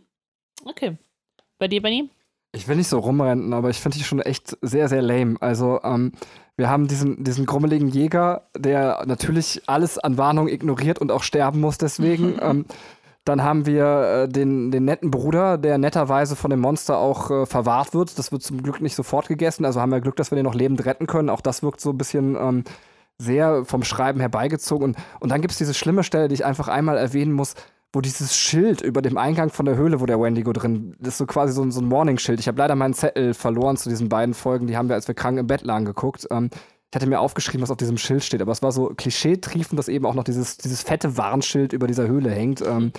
Okay. 0.64 0.99
Bei 1.59 1.69
dir, 1.69 1.81
Benny? 1.81 2.11
Ich 2.53 2.66
will 2.66 2.76
nicht 2.76 2.88
so 2.88 2.99
rumrennen, 2.99 3.53
aber 3.53 3.70
ich 3.70 3.80
finde 3.80 3.99
die 3.99 4.05
schon 4.05 4.20
echt 4.20 4.57
sehr, 4.62 4.88
sehr 4.88 5.03
lame. 5.03 5.36
Also, 5.40 5.80
ähm, 5.82 6.12
wir 6.57 6.68
haben 6.68 6.88
diesen, 6.88 7.22
diesen 7.22 7.46
grummeligen 7.46 7.88
Jäger, 7.88 8.49
der 8.57 9.05
natürlich 9.07 9.62
alles 9.66 9.99
an 9.99 10.18
Warnung 10.18 10.49
ignoriert 10.49 10.99
und 10.99 11.12
auch 11.12 11.22
sterben 11.22 11.61
muss 11.61 11.78
deswegen. 11.78 12.36
ähm, 12.42 12.64
dann 13.24 13.42
haben 13.42 13.66
wir 13.66 14.24
äh, 14.24 14.28
den, 14.28 14.70
den 14.70 14.86
netten 14.86 15.11
Bruder, 15.11 15.59
der 15.59 15.76
netterweise 15.76 16.34
von 16.34 16.51
dem 16.51 16.61
Monster 16.61 16.96
auch 16.96 17.30
äh, 17.30 17.46
verwahrt 17.46 17.92
wird. 17.92 18.18
Das 18.18 18.32
wird 18.32 18.42
zum 18.42 18.62
Glück 18.62 18.80
nicht 18.80 18.94
sofort 18.94 19.28
gegessen. 19.28 19.66
Also 19.66 19.80
haben 19.80 19.92
wir 19.92 20.01
Glück, 20.01 20.16
dass 20.16 20.30
wir 20.30 20.36
den 20.36 20.46
noch 20.46 20.55
lebend 20.55 20.84
retten 20.86 21.07
können. 21.07 21.28
Auch 21.28 21.42
das 21.42 21.62
wirkt 21.62 21.80
so 21.80 21.90
ein 21.90 21.99
bisschen 21.99 22.34
ähm, 22.34 22.64
sehr 23.18 23.64
vom 23.66 23.84
Schreiben 23.84 24.20
herbeigezogen. 24.20 24.84
Und, 24.84 24.96
und 25.20 25.30
dann 25.30 25.42
gibt 25.42 25.53
es 25.53 25.59
diese 25.59 25.74
schlimme 25.74 26.05
Stelle, 26.05 26.28
die 26.28 26.34
ich 26.34 26.44
einfach 26.44 26.68
einmal 26.68 26.96
erwähnen 26.96 27.32
muss 27.32 27.55
wo 27.93 28.01
dieses 28.01 28.36
Schild 28.36 28.82
über 28.82 29.01
dem 29.01 29.16
Eingang 29.16 29.51
von 29.51 29.64
der 29.64 29.76
Höhle, 29.76 30.01
wo 30.01 30.07
der 30.07 30.20
Wendigo 30.20 30.53
drin, 30.53 30.95
das 30.99 31.14
ist 31.14 31.18
so 31.18 31.26
quasi 31.26 31.55
so, 31.55 31.68
so 31.70 31.80
ein 31.80 31.89
Morning-Schild. 31.89 32.39
Ich 32.39 32.49
habe 32.49 32.59
leider 32.59 32.74
meinen 32.74 32.95
Zettel 32.95 33.32
verloren 33.32 33.76
zu 33.76 33.89
diesen 33.89 34.09
beiden 34.09 34.34
Folgen, 34.34 34.66
die 34.66 34.76
haben 34.76 34.89
wir, 34.89 34.95
als 34.95 35.09
wir 35.09 35.14
krank 35.14 35.39
im 35.39 35.47
Bett 35.47 35.62
lagen, 35.62 35.86
geguckt. 35.86 36.26
Ähm, 36.30 36.51
ich 36.91 36.97
hatte 36.97 37.07
mir 37.07 37.20
aufgeschrieben, 37.20 37.62
was 37.62 37.70
auf 37.70 37.76
diesem 37.76 37.99
Schild 37.99 38.24
steht, 38.24 38.43
aber 38.43 38.53
es 38.53 38.62
war 38.62 38.72
so 38.72 38.89
klischee-triefend, 38.89 39.78
dass 39.78 39.89
eben 39.89 40.07
auch 40.07 40.14
noch 40.14 40.24
dieses, 40.24 40.59
dieses 40.59 40.82
fette 40.82 41.16
Warnschild 41.16 41.72
über 41.72 41.86
dieser 41.86 42.07
Höhle 42.07 42.30
hängt. 42.30 42.61
Ähm, 42.61 42.93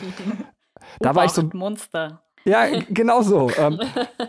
da 0.99 1.13
war 1.15 1.25
ich 1.25 1.31
so. 1.31 1.43
Monster. 1.53 2.23
Ja, 2.45 2.65
genau 2.89 3.21
so. 3.21 3.51
ähm, 3.57 3.79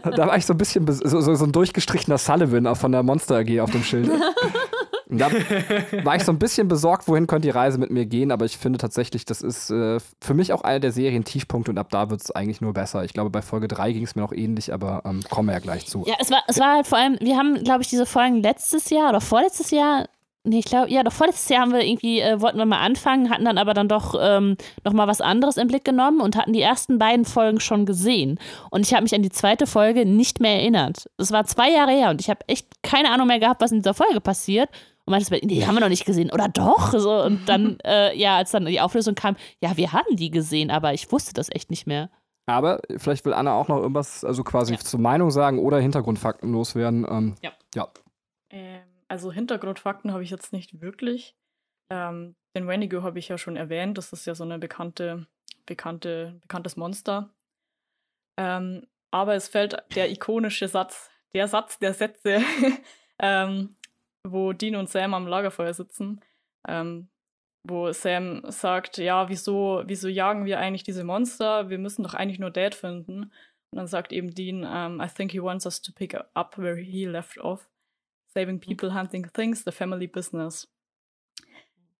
da 0.02 0.26
war 0.26 0.36
ich 0.36 0.44
so 0.44 0.52
ein 0.52 0.58
bisschen 0.58 0.86
so, 0.90 1.20
so, 1.20 1.34
so 1.34 1.44
ein 1.44 1.52
durchgestrichener 1.52 2.18
Sullivan 2.18 2.74
von 2.74 2.92
der 2.92 3.02
Monster 3.02 3.36
AG 3.36 3.60
auf 3.60 3.70
dem 3.70 3.82
Schild. 3.82 4.10
Und 5.10 5.18
da 5.18 5.30
war 6.04 6.16
ich 6.16 6.24
so 6.24 6.32
ein 6.32 6.38
bisschen 6.38 6.68
besorgt, 6.68 7.08
wohin 7.08 7.26
könnte 7.26 7.48
die 7.48 7.50
Reise 7.50 7.78
mit 7.78 7.90
mir 7.90 8.06
gehen, 8.06 8.30
aber 8.30 8.44
ich 8.44 8.58
finde 8.58 8.78
tatsächlich, 8.78 9.24
das 9.24 9.42
ist 9.42 9.70
äh, 9.70 9.98
für 10.20 10.34
mich 10.34 10.52
auch 10.52 10.62
einer 10.62 10.80
der 10.80 10.92
Serien-Tiefpunkte 10.92 11.70
und 11.70 11.78
ab 11.78 11.88
da 11.90 12.10
wird 12.10 12.20
es 12.20 12.30
eigentlich 12.30 12.60
nur 12.60 12.72
besser. 12.72 13.04
Ich 13.04 13.12
glaube, 13.12 13.30
bei 13.30 13.42
Folge 13.42 13.68
3 13.68 13.92
ging 13.92 14.04
es 14.04 14.14
mir 14.14 14.22
noch 14.22 14.32
ähnlich, 14.32 14.72
aber 14.72 15.02
ähm, 15.04 15.22
kommen 15.28 15.48
wir 15.48 15.54
ja 15.54 15.60
gleich 15.60 15.86
zu. 15.86 16.04
Ja, 16.06 16.14
es 16.18 16.30
war, 16.30 16.42
es 16.46 16.58
war 16.58 16.76
halt 16.76 16.86
vor 16.86 16.98
allem, 16.98 17.18
wir 17.20 17.36
haben, 17.36 17.62
glaube 17.64 17.82
ich, 17.82 17.88
diese 17.88 18.06
Folgen 18.06 18.42
letztes 18.42 18.90
Jahr 18.90 19.10
oder 19.10 19.20
vorletztes 19.20 19.70
Jahr 19.70 20.06
Nee, 20.42 20.60
ich 20.60 20.64
glaube, 20.64 20.90
ja, 20.90 21.02
doch 21.02 21.12
vorletztes 21.12 21.50
Jahr 21.50 21.60
haben 21.60 21.72
wir 21.72 21.84
irgendwie, 21.84 22.20
äh, 22.20 22.40
wollten 22.40 22.56
wir 22.56 22.64
mal 22.64 22.80
anfangen, 22.80 23.28
hatten 23.28 23.44
dann 23.44 23.58
aber 23.58 23.74
dann 23.74 23.88
doch 23.88 24.14
ähm, 24.18 24.56
nochmal 24.84 25.06
was 25.06 25.20
anderes 25.20 25.58
im 25.58 25.68
Blick 25.68 25.84
genommen 25.84 26.22
und 26.22 26.34
hatten 26.34 26.54
die 26.54 26.62
ersten 26.62 26.98
beiden 26.98 27.26
Folgen 27.26 27.60
schon 27.60 27.84
gesehen. 27.84 28.38
Und 28.70 28.86
ich 28.86 28.94
habe 28.94 29.02
mich 29.02 29.14
an 29.14 29.22
die 29.22 29.28
zweite 29.28 29.66
Folge 29.66 30.06
nicht 30.06 30.40
mehr 30.40 30.54
erinnert. 30.54 31.10
Das 31.18 31.30
war 31.30 31.44
zwei 31.44 31.70
Jahre 31.70 31.90
her 31.90 32.08
und 32.08 32.22
ich 32.22 32.30
habe 32.30 32.40
echt 32.46 32.82
keine 32.82 33.10
Ahnung 33.10 33.26
mehr 33.26 33.38
gehabt, 33.38 33.60
was 33.60 33.70
in 33.70 33.80
dieser 33.80 33.92
Folge 33.92 34.22
passiert. 34.22 34.70
Und 35.04 35.12
meinte, 35.12 35.46
die 35.46 35.66
haben 35.66 35.74
wir 35.74 35.80
noch 35.80 35.88
nicht 35.88 36.04
gesehen. 36.04 36.30
Oder 36.30 36.48
doch? 36.48 36.92
So, 37.00 37.22
und 37.22 37.48
dann, 37.48 37.78
äh, 37.84 38.16
ja, 38.16 38.36
als 38.36 38.50
dann 38.50 38.66
die 38.66 38.80
Auflösung 38.80 39.14
kam, 39.14 39.36
ja, 39.62 39.76
wir 39.76 39.92
haben 39.92 40.16
die 40.16 40.30
gesehen, 40.30 40.70
aber 40.70 40.92
ich 40.92 41.10
wusste 41.10 41.32
das 41.32 41.50
echt 41.50 41.70
nicht 41.70 41.86
mehr. 41.86 42.10
Aber 42.46 42.80
vielleicht 42.96 43.24
will 43.24 43.32
Anna 43.32 43.54
auch 43.54 43.68
noch 43.68 43.78
irgendwas, 43.78 44.24
also 44.24 44.42
quasi 44.42 44.74
ja. 44.74 44.78
zur 44.80 45.00
Meinung 45.00 45.30
sagen 45.30 45.58
oder 45.58 45.78
Hintergrundfakten 45.78 46.52
loswerden. 46.52 47.06
Ähm, 47.08 47.34
ja. 47.42 47.52
ja. 47.74 47.88
Ähm, 48.50 48.82
also 49.08 49.32
Hintergrundfakten 49.32 50.12
habe 50.12 50.22
ich 50.22 50.30
jetzt 50.30 50.52
nicht 50.52 50.80
wirklich. 50.80 51.36
Ähm, 51.90 52.34
den 52.56 52.66
Wendigo 52.66 53.02
habe 53.02 53.18
ich 53.18 53.28
ja 53.28 53.38
schon 53.38 53.56
erwähnt. 53.56 53.98
Das 53.98 54.12
ist 54.12 54.26
ja 54.26 54.34
so 54.34 54.44
eine 54.44 54.58
bekannte, 54.58 55.26
bekannte, 55.66 56.38
bekanntes 56.42 56.76
Monster. 56.76 57.30
Ähm, 58.36 58.86
aber 59.10 59.34
es 59.34 59.48
fällt 59.48 59.76
der 59.94 60.10
ikonische 60.10 60.68
Satz, 60.68 61.10
der 61.34 61.48
Satz 61.48 61.78
der 61.78 61.94
Sätze, 61.94 62.42
ähm, 63.18 63.76
wo 64.26 64.52
Dean 64.52 64.76
und 64.76 64.88
Sam 64.88 65.14
am 65.14 65.26
Lagerfeuer 65.26 65.74
sitzen, 65.74 66.20
ähm, 66.68 67.08
wo 67.64 67.92
Sam 67.92 68.42
sagt, 68.50 68.98
ja, 68.98 69.28
wieso, 69.28 69.82
wieso 69.86 70.08
jagen 70.08 70.44
wir 70.44 70.58
eigentlich 70.58 70.82
diese 70.82 71.04
Monster? 71.04 71.68
Wir 71.68 71.78
müssen 71.78 72.02
doch 72.02 72.14
eigentlich 72.14 72.38
nur 72.38 72.50
Dad 72.50 72.74
finden. 72.74 73.32
Und 73.72 73.76
dann 73.76 73.86
sagt 73.86 74.12
eben 74.12 74.34
Dean, 74.34 74.64
um, 74.64 75.00
I 75.00 75.08
think 75.08 75.30
he 75.32 75.42
wants 75.42 75.66
us 75.66 75.80
to 75.82 75.92
pick 75.92 76.14
up 76.34 76.58
where 76.58 76.76
he 76.76 77.04
left 77.04 77.38
off. 77.38 77.68
Saving 78.28 78.60
people, 78.60 78.94
hunting 78.94 79.30
things, 79.32 79.64
the 79.64 79.72
family 79.72 80.06
business. 80.06 80.72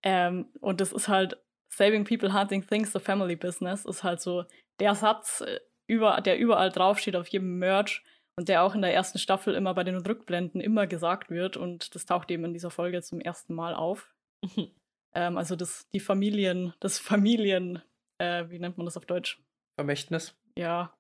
Ähm, 0.02 0.46
und 0.60 0.80
das 0.80 0.92
ist 0.92 1.08
halt, 1.08 1.36
Saving 1.68 2.04
people, 2.04 2.32
hunting 2.32 2.66
things, 2.66 2.92
the 2.92 2.98
family 2.98 3.36
business, 3.36 3.84
ist 3.84 4.02
halt 4.02 4.20
so 4.20 4.44
der 4.80 4.94
Satz, 4.94 5.42
äh, 5.42 5.60
über, 5.86 6.20
der 6.20 6.38
überall 6.38 6.70
draufsteht 6.70 7.16
auf 7.16 7.28
jedem 7.28 7.58
Merch 7.58 8.02
und 8.36 8.48
der 8.48 8.62
auch 8.62 8.74
in 8.74 8.82
der 8.82 8.94
ersten 8.94 9.18
Staffel 9.18 9.54
immer 9.54 9.74
bei 9.74 9.84
den 9.84 9.96
Rückblenden 9.96 10.60
immer 10.60 10.86
gesagt 10.86 11.30
wird 11.30 11.56
und 11.56 11.94
das 11.94 12.06
taucht 12.06 12.30
eben 12.30 12.44
in 12.44 12.52
dieser 12.52 12.70
Folge 12.70 13.02
zum 13.02 13.20
ersten 13.20 13.54
Mal 13.54 13.74
auf. 13.74 14.14
ähm, 15.14 15.36
also 15.36 15.56
das, 15.56 15.88
die 15.92 16.00
Familien, 16.00 16.74
das 16.80 16.98
Familien, 16.98 17.82
äh, 18.18 18.44
wie 18.48 18.58
nennt 18.58 18.78
man 18.78 18.86
das 18.86 18.96
auf 18.96 19.06
Deutsch? 19.06 19.40
Vermächtnis. 19.76 20.34
Ja. 20.56 20.94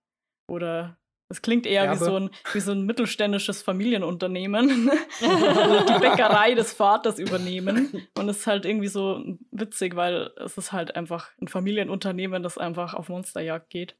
Oder 0.48 0.98
es 1.30 1.42
klingt 1.42 1.64
eher 1.64 1.92
wie 1.92 1.96
so, 1.96 2.16
ein, 2.16 2.30
wie 2.52 2.60
so 2.60 2.72
ein 2.72 2.82
mittelständisches 2.82 3.62
Familienunternehmen, 3.62 4.90
die 5.20 6.00
Bäckerei 6.00 6.54
des 6.54 6.72
Vaters 6.72 7.20
übernehmen. 7.20 8.08
Und 8.18 8.28
es 8.28 8.38
ist 8.38 8.46
halt 8.48 8.64
irgendwie 8.64 8.88
so 8.88 9.22
witzig, 9.52 9.94
weil 9.94 10.32
es 10.38 10.58
ist 10.58 10.72
halt 10.72 10.96
einfach 10.96 11.30
ein 11.40 11.46
Familienunternehmen, 11.46 12.42
das 12.42 12.58
einfach 12.58 12.94
auf 12.94 13.08
Monsterjagd 13.08 13.70
geht. 13.70 13.96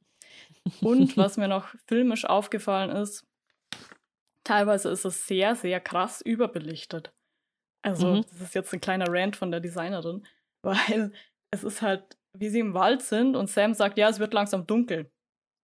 Und 0.81 1.17
was 1.17 1.37
mir 1.37 1.49
noch 1.49 1.69
filmisch 1.87 2.25
aufgefallen 2.25 2.91
ist, 2.91 3.27
teilweise 4.45 4.91
ist 4.91 5.05
es 5.05 5.27
sehr, 5.27 5.55
sehr 5.55 5.81
krass 5.81 6.21
überbelichtet. 6.21 7.13
Also, 7.83 8.17
mhm. 8.17 8.23
das 8.23 8.41
ist 8.41 8.55
jetzt 8.55 8.73
ein 8.73 8.81
kleiner 8.81 9.07
Rant 9.09 9.37
von 9.37 9.51
der 9.51 9.61
Designerin, 9.61 10.27
weil 10.63 11.13
es 11.51 11.65
ist 11.65 11.83
halt, 11.83 12.19
wie 12.37 12.49
sie 12.49 12.61
im 12.61 12.75
Wald 12.75 13.03
sind 13.03 13.37
und 13.37 13.49
Sam 13.51 13.75
sagt, 13.75 13.99
ja, 13.99 14.09
es 14.09 14.19
wird 14.19 14.35
langsam 14.35 14.67
dunkel. 14.67 15.11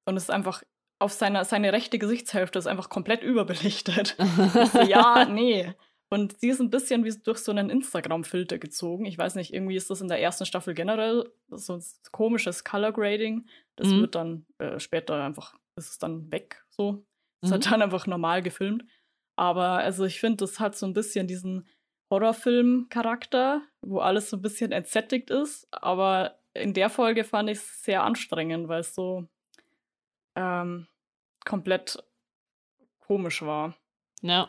Und 0.08 0.16
es 0.16 0.24
ist 0.24 0.30
einfach 0.30 0.62
auf 0.98 1.12
seiner 1.12 1.44
seine 1.44 1.72
rechte 1.72 1.98
Gesichtshälfte 1.98 2.58
ist 2.58 2.66
einfach 2.66 2.88
komplett 2.88 3.22
überbelichtet. 3.22 4.16
so, 4.72 4.80
ja, 4.80 5.26
nee. 5.26 5.74
Und 6.08 6.38
sie 6.40 6.48
ist 6.48 6.60
ein 6.60 6.70
bisschen 6.70 7.04
wie 7.04 7.12
durch 7.22 7.38
so 7.38 7.50
einen 7.50 7.68
Instagram-Filter 7.68 8.58
gezogen. 8.58 9.06
Ich 9.06 9.18
weiß 9.18 9.34
nicht, 9.34 9.52
irgendwie 9.52 9.76
ist 9.76 9.90
das 9.90 10.00
in 10.00 10.08
der 10.08 10.20
ersten 10.20 10.46
Staffel 10.46 10.72
generell 10.72 11.30
so 11.50 11.74
ein 11.74 11.84
komisches 12.12 12.64
Color 12.64 12.92
Grading. 12.92 13.46
Das 13.76 13.88
mhm. 13.88 14.00
wird 14.00 14.14
dann 14.14 14.46
äh, 14.58 14.78
später 14.80 15.22
einfach, 15.22 15.54
ist 15.76 15.90
es 15.90 15.98
dann 15.98 16.30
weg 16.30 16.64
so. 16.68 17.06
Es 17.42 17.50
mhm. 17.50 17.54
hat 17.54 17.70
dann 17.70 17.82
einfach 17.82 18.06
normal 18.06 18.42
gefilmt. 18.42 18.84
Aber 19.36 19.78
also 19.78 20.04
ich 20.04 20.18
finde, 20.18 20.38
das 20.38 20.58
hat 20.60 20.76
so 20.76 20.86
ein 20.86 20.94
bisschen 20.94 21.26
diesen 21.26 21.68
Horrorfilm-Charakter, 22.10 23.62
wo 23.82 23.98
alles 23.98 24.30
so 24.30 24.36
ein 24.36 24.42
bisschen 24.42 24.72
entsättigt 24.72 25.30
ist. 25.30 25.68
Aber 25.70 26.38
in 26.54 26.72
der 26.72 26.88
Folge 26.88 27.24
fand 27.24 27.50
ich 27.50 27.58
es 27.58 27.82
sehr 27.82 28.02
anstrengend, 28.02 28.68
weil 28.68 28.80
es 28.80 28.94
so 28.94 29.28
ähm, 30.36 30.86
komplett 31.44 32.02
komisch 33.00 33.42
war. 33.42 33.76
Ja. 34.22 34.46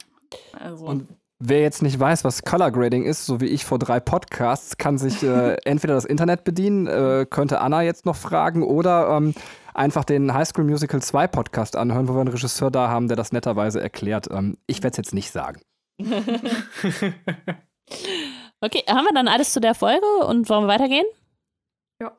Also. 0.54 0.86
Und 0.86 1.10
wer 1.40 1.62
jetzt 1.62 1.82
nicht 1.82 2.00
weiß, 2.00 2.24
was 2.24 2.44
Color 2.44 2.72
Grading 2.72 3.04
ist, 3.04 3.26
so 3.26 3.42
wie 3.42 3.48
ich 3.48 3.66
vor 3.66 3.80
drei 3.80 4.00
Podcasts, 4.00 4.78
kann 4.78 4.98
sich 4.98 5.24
äh, 5.24 5.56
entweder 5.66 5.94
das 5.94 6.06
Internet 6.06 6.44
bedienen, 6.44 6.88
äh, 6.88 7.26
könnte 7.30 7.62
Anna 7.62 7.84
jetzt 7.84 8.06
noch 8.06 8.16
fragen, 8.16 8.64
oder 8.64 9.10
ähm, 9.10 9.34
einfach 9.74 10.04
den 10.04 10.34
High 10.34 10.48
School 10.48 10.66
Musical 10.66 11.02
2 11.02 11.28
Podcast 11.28 11.76
anhören, 11.76 12.08
wo 12.08 12.14
wir 12.14 12.22
einen 12.22 12.30
Regisseur 12.30 12.72
da 12.72 12.88
haben, 12.90 13.08
der 13.08 13.18
das 13.18 13.32
netterweise 13.32 13.82
erklärt. 13.82 14.28
Ähm, 14.32 14.58
ich 14.68 14.78
werde 14.84 14.92
es 14.92 14.98
jetzt 14.98 15.14
nicht 15.14 15.32
sagen. 15.32 15.62
okay, 18.62 18.84
haben 18.88 19.06
wir 19.06 19.14
dann 19.14 19.28
alles 19.28 19.54
zu 19.54 19.60
der 19.60 19.76
Folge 19.76 20.06
und 20.28 20.50
wollen 20.50 20.64
wir 20.66 20.74
weitergehen? 20.74 21.06
Ja. 22.02 22.12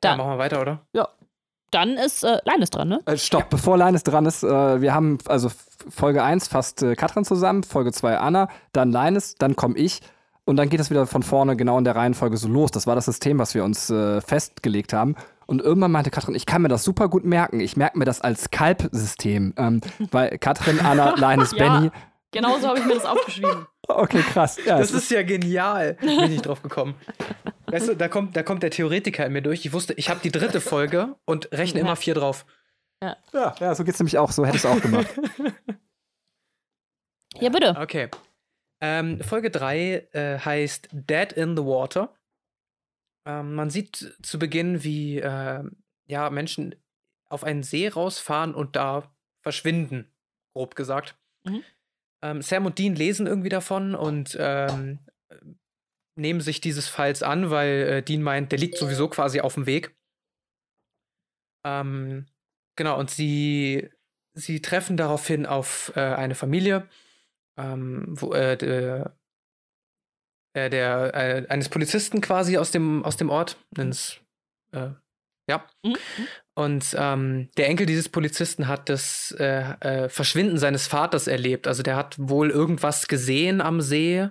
Dann 0.00 0.18
ja, 0.18 0.24
machen 0.24 0.32
wir 0.32 0.38
weiter, 0.38 0.60
oder? 0.60 0.86
Ja. 0.92 1.08
Dann 1.70 1.96
ist 1.96 2.24
äh, 2.24 2.38
Leines 2.44 2.70
dran, 2.70 2.88
ne? 2.88 3.00
Äh, 3.06 3.16
stopp, 3.16 3.50
bevor 3.50 3.76
Leines 3.76 4.02
dran 4.02 4.26
ist, 4.26 4.42
äh, 4.42 4.80
wir 4.80 4.92
haben 4.92 5.18
also 5.26 5.50
Folge 5.88 6.22
1 6.22 6.48
fast 6.48 6.82
äh, 6.82 6.96
Katrin 6.96 7.24
zusammen, 7.24 7.62
Folge 7.62 7.92
2 7.92 8.18
Anna, 8.18 8.48
dann 8.72 8.90
Leines, 8.90 9.36
dann 9.36 9.56
komme 9.56 9.76
ich. 9.76 10.00
Und 10.44 10.56
dann 10.56 10.68
geht 10.68 10.80
es 10.80 10.90
wieder 10.90 11.06
von 11.06 11.22
vorne 11.22 11.56
genau 11.56 11.78
in 11.78 11.84
der 11.84 11.94
Reihenfolge 11.94 12.36
so 12.36 12.48
los. 12.48 12.72
Das 12.72 12.86
war 12.86 12.96
das 12.96 13.04
System, 13.04 13.38
was 13.38 13.54
wir 13.54 13.62
uns 13.62 13.88
äh, 13.88 14.20
festgelegt 14.20 14.92
haben. 14.92 15.14
Und 15.46 15.60
irgendwann 15.62 15.92
meinte 15.92 16.10
Katrin, 16.10 16.34
ich 16.34 16.46
kann 16.46 16.62
mir 16.62 16.68
das 16.68 16.82
super 16.82 17.08
gut 17.08 17.24
merken. 17.24 17.60
Ich 17.60 17.76
merke 17.76 17.98
mir 17.98 18.04
das 18.04 18.20
als 18.20 18.50
Kalb-System. 18.50 19.54
Ähm, 19.56 19.80
weil 20.10 20.38
Katrin, 20.38 20.80
Anna, 20.80 21.14
Leines, 21.16 21.52
ja, 21.52 21.58
Benny. 21.58 21.90
Genau 22.32 22.58
so 22.58 22.68
habe 22.68 22.78
ich 22.78 22.84
mir 22.84 22.94
das 22.94 23.04
aufgeschrieben. 23.04 23.66
Okay, 23.88 24.22
krass. 24.22 24.56
Ja, 24.64 24.78
das 24.78 24.92
ist 24.92 25.10
ja 25.10 25.24
genial. 25.24 25.94
Bin 25.94 26.30
ich 26.30 26.42
drauf 26.42 26.62
gekommen. 26.62 26.94
Weißt 27.66 27.88
du, 27.88 27.96
da 27.96 28.06
kommt, 28.06 28.36
da 28.36 28.44
kommt 28.44 28.62
der 28.62 28.70
Theoretiker 28.70 29.26
in 29.26 29.32
mir 29.32 29.42
durch. 29.42 29.66
Ich 29.66 29.72
wusste, 29.72 29.94
ich 29.94 30.08
habe 30.08 30.20
die 30.22 30.30
dritte 30.30 30.60
Folge 30.60 31.16
und 31.24 31.50
rechne 31.50 31.80
ja. 31.80 31.86
immer 31.86 31.96
vier 31.96 32.14
drauf. 32.14 32.46
Ja. 33.02 33.16
ja, 33.32 33.54
ja, 33.58 33.74
so 33.74 33.82
geht's 33.82 33.98
nämlich 33.98 34.16
auch. 34.16 34.30
So 34.30 34.46
hättest 34.46 34.64
du 34.64 34.68
auch 34.68 34.80
gemacht. 34.80 35.08
ja, 37.40 37.48
bitte. 37.48 37.74
Okay. 37.80 38.10
Ähm, 38.80 39.20
Folge 39.22 39.50
3 39.50 40.08
äh, 40.12 40.38
heißt 40.38 40.88
Dead 40.92 41.32
in 41.32 41.56
the 41.56 41.64
Water. 41.64 42.14
Ähm, 43.26 43.54
man 43.54 43.70
sieht 43.70 44.16
zu 44.22 44.38
Beginn, 44.38 44.84
wie 44.84 45.18
äh, 45.18 45.64
ja, 46.06 46.30
Menschen 46.30 46.76
auf 47.28 47.44
einen 47.44 47.62
See 47.62 47.88
rausfahren 47.88 48.54
und 48.54 48.76
da 48.76 49.12
verschwinden, 49.42 50.10
grob 50.54 50.76
gesagt. 50.76 51.16
Mhm. 51.44 51.64
Ähm, 52.22 52.42
Sam 52.42 52.66
und 52.66 52.78
Dean 52.78 52.94
lesen 52.94 53.26
irgendwie 53.26 53.48
davon 53.48 53.94
und 53.94 54.36
ähm, 54.38 54.98
nehmen 56.16 56.40
sich 56.40 56.60
dieses 56.60 56.88
Falls 56.88 57.22
an, 57.22 57.50
weil 57.50 57.68
äh, 57.68 58.02
Dean 58.02 58.22
meint, 58.22 58.52
der 58.52 58.58
liegt 58.58 58.76
sowieso 58.76 59.08
quasi 59.08 59.40
auf 59.40 59.54
dem 59.54 59.66
Weg. 59.66 59.96
Ähm, 61.64 62.26
genau, 62.76 62.98
und 62.98 63.10
sie 63.10 63.90
sie 64.34 64.60
treffen 64.60 64.96
daraufhin 64.96 65.46
auf 65.46 65.92
äh, 65.96 66.00
eine 66.00 66.34
Familie, 66.34 66.88
ähm, 67.58 68.04
wo, 68.08 68.32
äh, 68.32 68.54
äh, 70.54 70.70
der 70.70 71.14
äh, 71.14 71.46
eines 71.48 71.68
Polizisten 71.68 72.20
quasi 72.20 72.58
aus 72.58 72.70
dem, 72.70 73.04
aus 73.04 73.16
dem 73.16 73.30
Ort, 73.30 73.56
eines, 73.76 74.20
äh, 74.72 74.90
ja. 75.48 75.66
Mhm. 75.84 75.96
Und 76.60 76.94
ähm, 76.98 77.48
der 77.56 77.68
Enkel 77.68 77.86
dieses 77.86 78.10
Polizisten 78.10 78.68
hat 78.68 78.90
das 78.90 79.34
äh, 79.38 79.62
äh, 79.80 80.08
Verschwinden 80.10 80.58
seines 80.58 80.86
Vaters 80.86 81.26
erlebt. 81.26 81.66
Also 81.66 81.82
der 81.82 81.96
hat 81.96 82.16
wohl 82.18 82.50
irgendwas 82.50 83.08
gesehen 83.08 83.62
am 83.62 83.80
See, 83.80 84.28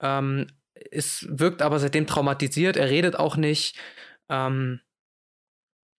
ähm, 0.00 0.48
es 0.90 1.26
wirkt 1.30 1.62
aber 1.62 1.78
seitdem 1.78 2.08
traumatisiert, 2.08 2.76
er 2.76 2.90
redet 2.90 3.14
auch 3.14 3.36
nicht. 3.36 3.78
Ähm, 4.28 4.80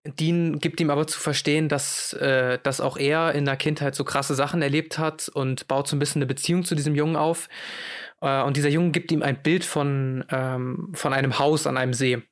Dean 0.04 0.60
gibt 0.60 0.82
ihm 0.82 0.90
aber 0.90 1.08
zu 1.08 1.20
verstehen, 1.20 1.70
dass, 1.70 2.12
äh, 2.14 2.60
dass 2.64 2.82
auch 2.82 2.98
er 2.98 3.34
in 3.34 3.46
der 3.46 3.56
Kindheit 3.56 3.96
so 3.96 4.04
krasse 4.04 4.36
Sachen 4.36 4.62
erlebt 4.62 4.98
hat 4.98 5.30
und 5.30 5.70
baut 5.70 5.88
so 5.88 5.96
ein 5.96 6.00
bisschen 6.00 6.22
eine 6.22 6.28
Beziehung 6.28 6.66
zu 6.66 6.76
diesem 6.76 6.96
Jungen 6.96 7.16
auf. 7.16 7.48
Äh, 8.20 8.42
und 8.42 8.58
dieser 8.58 8.70
Junge 8.70 8.92
gibt 8.92 9.12
ihm 9.14 9.24
ein 9.24 9.42
Bild 9.42 9.64
von, 9.64 10.26
ähm, 10.30 10.92
von 10.94 11.14
einem 11.14 11.40
Haus 11.40 11.66
an 11.66 11.78
einem 11.78 11.94
See. 11.94 12.24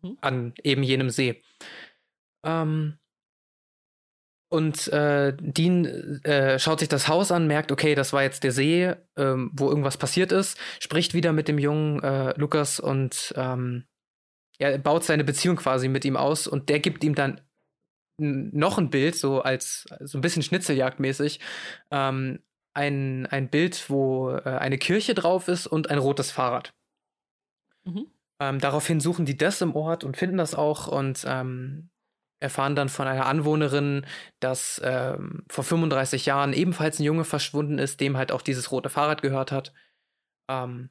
Mhm. 0.00 0.18
An 0.22 0.54
eben 0.62 0.82
jenem 0.82 1.10
See. 1.10 1.42
Ähm, 2.44 2.98
und 4.48 4.88
äh, 4.88 5.36
Dean 5.38 5.84
äh, 6.24 6.58
schaut 6.58 6.78
sich 6.78 6.88
das 6.88 7.08
Haus 7.08 7.32
an, 7.32 7.48
merkt, 7.48 7.72
okay, 7.72 7.94
das 7.94 8.12
war 8.12 8.22
jetzt 8.22 8.44
der 8.44 8.52
See, 8.52 8.94
ähm, 9.16 9.50
wo 9.52 9.68
irgendwas 9.68 9.96
passiert 9.96 10.30
ist, 10.30 10.56
spricht 10.78 11.14
wieder 11.14 11.32
mit 11.32 11.48
dem 11.48 11.58
jungen 11.58 12.00
äh, 12.02 12.32
Lukas 12.38 12.78
und 12.78 13.34
ähm, 13.36 13.84
er 14.58 14.78
baut 14.78 15.04
seine 15.04 15.24
Beziehung 15.24 15.56
quasi 15.56 15.88
mit 15.88 16.04
ihm 16.04 16.16
aus 16.16 16.46
und 16.46 16.68
der 16.68 16.78
gibt 16.80 17.02
ihm 17.02 17.14
dann 17.14 17.40
noch 18.18 18.78
ein 18.78 18.88
Bild, 18.88 19.16
so 19.16 19.42
als 19.42 19.84
so 20.00 20.16
ein 20.16 20.22
bisschen 20.22 20.42
Schnitzeljagdmäßig, 20.42 21.40
ähm, 21.90 22.40
ein, 22.72 23.26
ein 23.26 23.50
Bild, 23.50 23.90
wo 23.90 24.30
äh, 24.30 24.42
eine 24.42 24.78
Kirche 24.78 25.14
drauf 25.14 25.48
ist 25.48 25.66
und 25.66 25.90
ein 25.90 25.98
rotes 25.98 26.30
Fahrrad. 26.30 26.72
Mhm. 27.84 28.06
Ähm, 28.40 28.58
daraufhin 28.58 29.00
suchen 29.00 29.26
die 29.26 29.36
das 29.36 29.60
im 29.60 29.74
Ort 29.74 30.04
und 30.04 30.16
finden 30.16 30.38
das 30.38 30.54
auch 30.54 30.86
und 30.86 31.24
ähm, 31.26 31.90
erfahren 32.40 32.76
dann 32.76 32.88
von 32.88 33.06
einer 33.06 33.26
Anwohnerin, 33.26 34.06
dass 34.40 34.80
ähm, 34.84 35.44
vor 35.48 35.64
35 35.64 36.26
Jahren 36.26 36.52
ebenfalls 36.52 36.98
ein 36.98 37.04
Junge 37.04 37.24
verschwunden 37.24 37.78
ist, 37.78 38.00
dem 38.00 38.16
halt 38.16 38.32
auch 38.32 38.42
dieses 38.42 38.70
rote 38.70 38.90
Fahrrad 38.90 39.22
gehört 39.22 39.52
hat. 39.52 39.72
Ähm, 40.48 40.90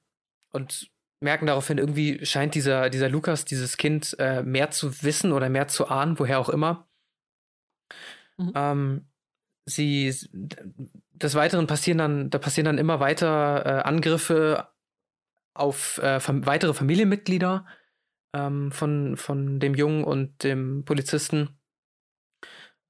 und 0.52 0.90
merken 1.22 1.46
daraufhin, 1.46 1.78
irgendwie 1.78 2.26
scheint 2.26 2.56
dieser, 2.56 2.90
dieser 2.90 3.10
Lukas, 3.10 3.46
dieses 3.46 3.78
Kind, 3.78 4.16
äh, 4.20 4.44
mehr 4.44 4.72
zu 4.72 5.04
wissen 5.04 5.32
oder 5.32 5.50
mehr 5.50 5.68
zu 5.68 5.88
ahnen, 5.88 6.18
woher 6.20 6.40
auch 6.40 6.50
immer. 6.50 6.88
Mhm. 8.38 8.52
Ähm, 8.56 9.06
sie, 9.66 10.14
des 10.32 11.36
Weiteren 11.36 11.68
passieren 11.68 11.98
dann, 11.98 12.30
da 12.30 12.38
passieren 12.38 12.66
dann 12.66 12.78
immer 12.78 13.00
weiter 13.00 13.66
äh, 13.66 13.82
Angriffe 13.84 14.68
auf 15.54 16.00
äh, 16.00 16.20
weitere 16.46 16.74
Familienmitglieder 16.74 17.66
ähm, 18.36 18.72
von, 18.72 19.16
von 19.16 19.60
dem 19.60 19.76
Jungen 19.76 20.04
und 20.04 20.44
dem 20.44 20.84
Polizisten. 20.84 21.58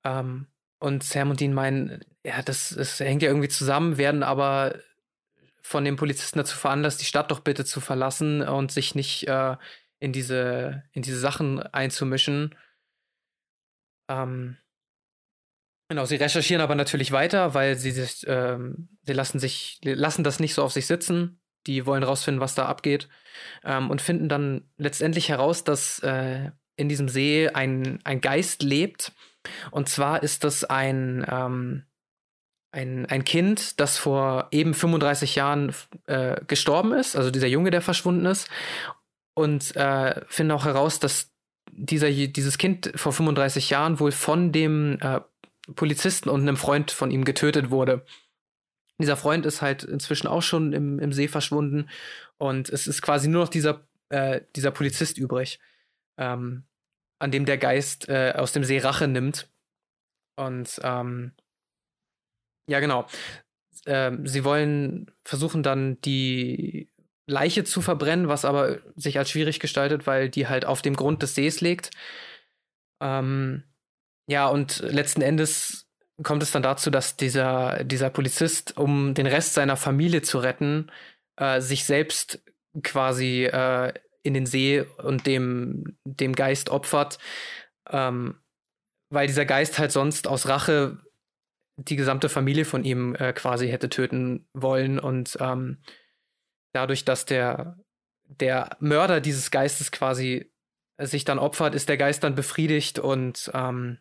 Ähm, 0.03 0.47
und 0.79 1.03
Sam 1.03 1.29
und 1.29 1.39
Dean 1.39 1.53
meinen, 1.53 2.03
ja, 2.23 2.41
das, 2.41 2.69
das 2.69 2.99
hängt 2.99 3.21
ja 3.21 3.29
irgendwie 3.29 3.49
zusammen, 3.49 3.97
werden 3.97 4.23
aber 4.23 4.79
von 5.61 5.85
dem 5.85 5.95
Polizisten 5.95 6.39
dazu 6.39 6.57
veranlasst, 6.57 7.01
die 7.01 7.05
Stadt 7.05 7.31
doch 7.31 7.39
bitte 7.39 7.63
zu 7.63 7.79
verlassen 7.79 8.41
und 8.41 8.71
sich 8.71 8.95
nicht 8.95 9.27
äh, 9.27 9.55
in, 9.99 10.11
diese, 10.13 10.83
in 10.91 11.01
diese 11.01 11.19
Sachen 11.19 11.59
einzumischen. 11.59 12.55
Ähm, 14.09 14.57
genau, 15.89 16.05
sie 16.05 16.17
recherchieren 16.17 16.61
aber 16.61 16.75
natürlich 16.75 17.11
weiter, 17.11 17.53
weil 17.53 17.77
sie 17.77 17.91
sich, 17.91 18.25
ähm, 18.27 18.89
sie 19.03 19.13
lassen 19.13 19.39
sich, 19.39 19.79
lassen 19.83 20.23
das 20.23 20.39
nicht 20.39 20.53
so 20.53 20.63
auf 20.63 20.73
sich 20.73 20.85
sitzen. 20.87 21.39
Die 21.67 21.85
wollen 21.85 22.03
rausfinden, 22.03 22.41
was 22.41 22.55
da 22.55 22.65
abgeht. 22.65 23.07
Ähm, 23.63 23.89
und 23.89 24.01
finden 24.01 24.29
dann 24.29 24.69
letztendlich 24.77 25.29
heraus, 25.29 25.63
dass 25.63 25.99
äh, 25.99 26.51
in 26.77 26.89
diesem 26.89 27.09
See 27.09 27.49
ein, 27.49 27.99
ein 28.03 28.21
Geist 28.21 28.63
lebt. 28.63 29.11
Und 29.71 29.89
zwar 29.89 30.23
ist 30.23 30.43
das 30.43 30.63
ein, 30.63 31.25
ähm, 31.29 31.83
ein, 32.71 33.05
ein 33.05 33.23
Kind, 33.23 33.79
das 33.79 33.97
vor 33.97 34.47
eben 34.51 34.73
35 34.73 35.35
Jahren 35.35 35.73
äh, 36.07 36.41
gestorben 36.47 36.93
ist, 36.93 37.15
also 37.15 37.31
dieser 37.31 37.47
Junge, 37.47 37.71
der 37.71 37.81
verschwunden 37.81 38.25
ist, 38.25 38.49
und 39.33 39.75
äh, 39.75 40.21
finden 40.27 40.51
auch 40.51 40.65
heraus, 40.65 40.99
dass 40.99 41.31
dieser, 41.71 42.09
dieses 42.09 42.57
Kind 42.57 42.91
vor 42.95 43.11
35 43.11 43.69
Jahren 43.69 43.99
wohl 43.99 44.11
von 44.11 44.51
dem 44.51 44.97
äh, 45.01 45.21
Polizisten 45.75 46.29
und 46.29 46.41
einem 46.41 46.57
Freund 46.57 46.91
von 46.91 47.11
ihm 47.11 47.25
getötet 47.25 47.69
wurde. 47.69 48.05
Dieser 48.99 49.17
Freund 49.17 49.45
ist 49.45 49.61
halt 49.61 49.83
inzwischen 49.83 50.27
auch 50.27 50.41
schon 50.41 50.73
im, 50.73 50.99
im 50.99 51.11
See 51.11 51.27
verschwunden 51.27 51.89
und 52.37 52.69
es 52.69 52.87
ist 52.87 53.01
quasi 53.01 53.27
nur 53.27 53.43
noch 53.43 53.49
dieser, 53.49 53.85
äh, 54.09 54.41
dieser 54.55 54.71
Polizist 54.71 55.17
übrig, 55.17 55.59
ähm, 56.17 56.63
an 57.19 57.31
dem 57.31 57.45
der 57.45 57.57
Geist 57.57 58.07
äh, 58.09 58.33
aus 58.35 58.51
dem 58.51 58.63
See 58.63 58.79
Rache 58.79 59.07
nimmt. 59.07 59.49
Und 60.37 60.79
ähm, 60.83 61.33
ja, 62.69 62.79
genau. 62.79 63.07
Ähm, 63.85 64.25
sie 64.27 64.43
wollen 64.43 65.11
versuchen 65.23 65.63
dann 65.63 65.99
die 66.01 66.89
Leiche 67.27 67.63
zu 67.63 67.81
verbrennen, 67.81 68.27
was 68.27 68.45
aber 68.45 68.79
sich 68.95 69.17
als 69.17 69.29
schwierig 69.29 69.59
gestaltet, 69.59 70.07
weil 70.07 70.29
die 70.29 70.47
halt 70.47 70.65
auf 70.65 70.81
dem 70.81 70.95
Grund 70.95 71.21
des 71.23 71.35
Sees 71.35 71.61
liegt. 71.61 71.91
Ähm, 73.01 73.63
ja, 74.27 74.47
und 74.47 74.79
letzten 74.79 75.21
Endes 75.21 75.84
kommt 76.23 76.43
es 76.43 76.51
dann 76.51 76.63
dazu, 76.63 76.89
dass 76.89 77.17
dieser, 77.17 77.83
dieser 77.83 78.09
Polizist, 78.09 78.77
um 78.77 79.13
den 79.13 79.27
Rest 79.27 79.53
seiner 79.53 79.77
Familie 79.77 80.21
zu 80.21 80.39
retten, 80.39 80.91
äh, 81.37 81.61
sich 81.61 81.85
selbst 81.85 82.41
quasi 82.83 83.45
äh, 83.45 83.93
in 84.23 84.33
den 84.33 84.45
See 84.45 84.81
und 84.81 85.27
dem, 85.27 85.97
dem 86.05 86.33
Geist 86.33 86.69
opfert, 86.69 87.19
ähm, 87.89 88.39
weil 89.09 89.27
dieser 89.27 89.45
Geist 89.45 89.77
halt 89.77 89.91
sonst 89.91 90.27
aus 90.27 90.47
Rache 90.47 90.97
die 91.77 91.97
gesamte 91.97 92.29
Familie 92.29 92.65
von 92.65 92.85
ihm 92.85 93.15
äh, 93.15 93.33
quasi 93.33 93.67
hätte 93.67 93.89
töten 93.89 94.47
wollen 94.53 94.99
und 94.99 95.37
ähm, 95.41 95.77
dadurch, 96.73 97.03
dass 97.05 97.25
der, 97.25 97.77
der 98.23 98.77
Mörder 98.79 99.19
dieses 99.19 99.51
Geistes 99.51 99.91
quasi 99.91 100.51
sich 100.97 101.25
dann 101.25 101.39
opfert, 101.39 101.75
ist 101.75 101.89
der 101.89 101.97
Geist 101.97 102.23
dann 102.23 102.35
befriedigt 102.35 102.99
und 102.99 103.51
ähm, 103.53 103.99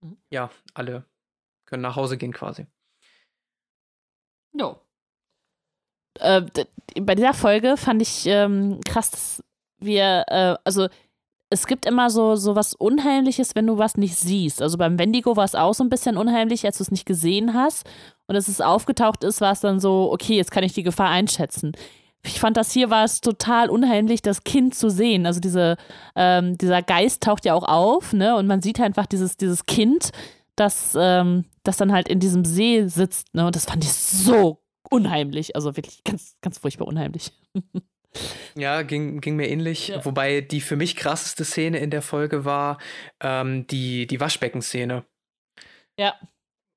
mhm. 0.00 0.16
ja, 0.30 0.50
alle 0.74 1.04
können 1.66 1.82
nach 1.82 1.96
Hause 1.96 2.16
gehen 2.16 2.32
quasi. 2.32 2.66
Jo. 4.52 4.80
Äh, 6.18 6.42
bei 7.00 7.14
dieser 7.14 7.34
Folge 7.34 7.76
fand 7.76 8.00
ich 8.00 8.26
ähm, 8.26 8.80
krass, 8.86 9.10
dass 9.10 9.44
wir, 9.78 10.24
äh, 10.28 10.56
also 10.64 10.88
es 11.50 11.66
gibt 11.66 11.86
immer 11.86 12.10
so, 12.10 12.34
so 12.36 12.56
was 12.56 12.74
Unheimliches, 12.74 13.54
wenn 13.54 13.66
du 13.66 13.78
was 13.78 13.96
nicht 13.96 14.16
siehst. 14.16 14.60
Also 14.60 14.78
beim 14.78 14.98
Wendigo 14.98 15.36
war 15.36 15.44
es 15.44 15.54
auch 15.54 15.74
so 15.74 15.84
ein 15.84 15.90
bisschen 15.90 16.16
unheimlich, 16.16 16.64
als 16.64 16.78
du 16.78 16.82
es 16.82 16.90
nicht 16.90 17.06
gesehen 17.06 17.54
hast. 17.54 17.88
Und 18.26 18.34
als 18.34 18.48
es 18.48 18.60
aufgetaucht 18.60 19.22
ist, 19.22 19.40
war 19.40 19.52
es 19.52 19.60
dann 19.60 19.78
so, 19.78 20.10
okay, 20.12 20.36
jetzt 20.36 20.50
kann 20.50 20.64
ich 20.64 20.72
die 20.72 20.82
Gefahr 20.82 21.10
einschätzen. 21.10 21.72
Ich 22.24 22.40
fand 22.40 22.56
das 22.56 22.72
hier 22.72 22.90
war 22.90 23.04
es 23.04 23.20
total 23.20 23.70
unheimlich, 23.70 24.20
das 24.22 24.42
Kind 24.42 24.74
zu 24.74 24.90
sehen. 24.90 25.26
Also 25.26 25.38
diese, 25.38 25.76
ähm, 26.16 26.58
dieser 26.58 26.82
Geist 26.82 27.22
taucht 27.22 27.44
ja 27.44 27.54
auch 27.54 27.62
auf, 27.62 28.12
ne? 28.12 28.34
Und 28.34 28.48
man 28.48 28.62
sieht 28.62 28.80
einfach 28.80 29.06
dieses, 29.06 29.36
dieses 29.36 29.66
Kind, 29.66 30.10
das, 30.56 30.96
ähm, 30.98 31.44
das 31.62 31.76
dann 31.76 31.92
halt 31.92 32.08
in 32.08 32.20
diesem 32.20 32.44
See 32.44 32.86
sitzt, 32.86 33.34
ne? 33.34 33.46
Und 33.46 33.56
das 33.56 33.66
fand 33.66 33.84
ich 33.84 33.92
so 33.92 34.62
unheimlich. 34.90 35.54
Also 35.54 35.76
wirklich 35.76 36.02
ganz, 36.04 36.36
ganz 36.40 36.58
furchtbar 36.58 36.88
unheimlich. 36.88 37.32
Ja, 38.56 38.80
ging, 38.80 39.20
ging 39.20 39.36
mir 39.36 39.48
ähnlich. 39.48 39.88
Ja. 39.88 40.02
Wobei 40.04 40.40
die 40.40 40.62
für 40.62 40.76
mich 40.76 40.96
krasseste 40.96 41.44
Szene 41.44 41.78
in 41.78 41.90
der 41.90 42.00
Folge 42.00 42.46
war 42.46 42.78
ähm, 43.20 43.66
die, 43.66 44.06
die 44.06 44.20
Waschbeckenszene. 44.20 45.04
Ja. 45.98 46.14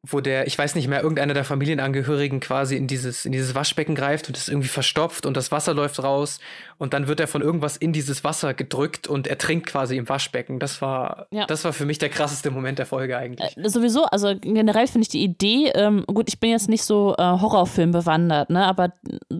Wo 0.07 0.21
der, 0.21 0.47
ich 0.47 0.57
weiß 0.57 0.75
nicht 0.75 0.87
mehr, 0.87 1.01
irgendeiner 1.01 1.33
der 1.33 1.43
Familienangehörigen 1.43 2.39
quasi 2.39 2.77
in 2.77 2.87
dieses, 2.87 3.25
in 3.25 3.33
dieses 3.33 3.53
Waschbecken 3.53 3.95
greift 3.95 4.29
und 4.29 4.37
es 4.37 4.47
irgendwie 4.47 4.69
verstopft 4.69 5.25
und 5.25 5.35
das 5.35 5.51
Wasser 5.51 5.73
läuft 5.73 6.01
raus 6.01 6.39
und 6.77 6.93
dann 6.93 7.09
wird 7.09 7.19
er 7.19 7.27
von 7.27 7.41
irgendwas 7.41 7.75
in 7.75 7.91
dieses 7.91 8.23
Wasser 8.23 8.53
gedrückt 8.53 9.07
und 9.07 9.27
er 9.27 9.37
trinkt 9.37 9.65
quasi 9.67 9.97
im 9.97 10.07
Waschbecken. 10.07 10.57
Das 10.59 10.81
war, 10.81 11.27
Ja. 11.31 11.45
das 11.47 11.65
war 11.65 11.73
für 11.73 11.85
mich 11.85 11.97
der 11.97 12.07
krasseste 12.07 12.49
Moment 12.49 12.79
der 12.79 12.85
Folge 12.85 13.17
eigentlich. 13.17 13.57
Äh, 13.57 13.67
sowieso, 13.67 14.05
also 14.05 14.33
generell 14.39 14.87
finde 14.87 15.01
ich 15.03 15.09
die 15.09 15.21
Idee, 15.21 15.71
ähm, 15.75 16.05
gut, 16.07 16.29
ich 16.29 16.39
bin 16.39 16.51
jetzt 16.51 16.69
nicht 16.69 16.83
so 16.85 17.13
äh, 17.17 17.21
Horrorfilm 17.21 17.91
bewandert, 17.91 18.49
ne, 18.51 18.65
aber 18.65 18.93
äh, 19.29 19.35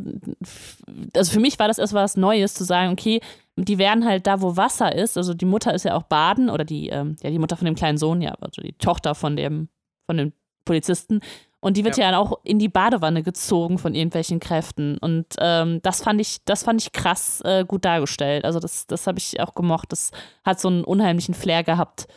also 1.16 1.32
für 1.32 1.40
mich 1.40 1.58
war 1.58 1.70
das 1.70 1.78
erst 1.78 1.94
was 1.94 2.18
Neues 2.18 2.54
zu 2.54 2.66
sagen, 2.66 2.92
okay, 2.92 3.22
die 3.56 3.78
werden 3.78 4.06
halt 4.06 4.28
da, 4.28 4.42
wo 4.42 4.58
Wasser 4.58 4.94
ist, 4.94 5.18
also 5.18 5.34
die 5.34 5.46
Mutter 5.46 5.74
ist 5.74 5.86
ja 5.86 5.96
auch 5.96 6.04
baden 6.04 6.50
oder 6.50 6.66
die, 6.66 6.90
ähm, 6.90 7.16
ja, 7.22 7.30
die 7.30 7.40
Mutter 7.40 7.56
von 7.56 7.66
dem 7.66 7.76
kleinen 7.76 7.98
Sohn, 7.98 8.22
ja, 8.22 8.34
also 8.42 8.62
die 8.62 8.74
Tochter 8.74 9.16
von 9.16 9.38
dem, 9.38 9.70
von 10.06 10.18
dem 10.18 10.34
Polizisten. 10.70 11.20
Und 11.62 11.76
die 11.76 11.84
wird 11.84 11.98
ja, 11.98 12.06
Ja. 12.06 12.12
dann 12.12 12.20
auch 12.22 12.40
in 12.44 12.58
die 12.58 12.70
Badewanne 12.70 13.22
gezogen 13.22 13.80
von 13.80 13.94
irgendwelchen 13.94 14.40
Kräften. 14.40 14.98
Und 15.00 15.26
ähm, 15.40 15.82
das 15.82 16.02
fand 16.02 16.22
ich, 16.22 16.38
das 16.46 16.64
fand 16.64 16.82
ich 16.82 16.94
krass 16.94 17.42
äh, 17.44 17.66
gut 17.66 17.84
dargestellt. 17.84 18.46
Also 18.46 18.60
das, 18.60 18.88
das 18.88 19.08
habe 19.08 19.18
ich 19.20 19.40
auch 19.42 19.54
gemocht. 19.56 19.92
Das 19.92 20.12
hat 20.46 20.60
so 20.62 20.70
einen 20.70 20.86
unheimlichen 20.86 21.34
Flair 21.34 21.64
gehabt. 21.64 22.08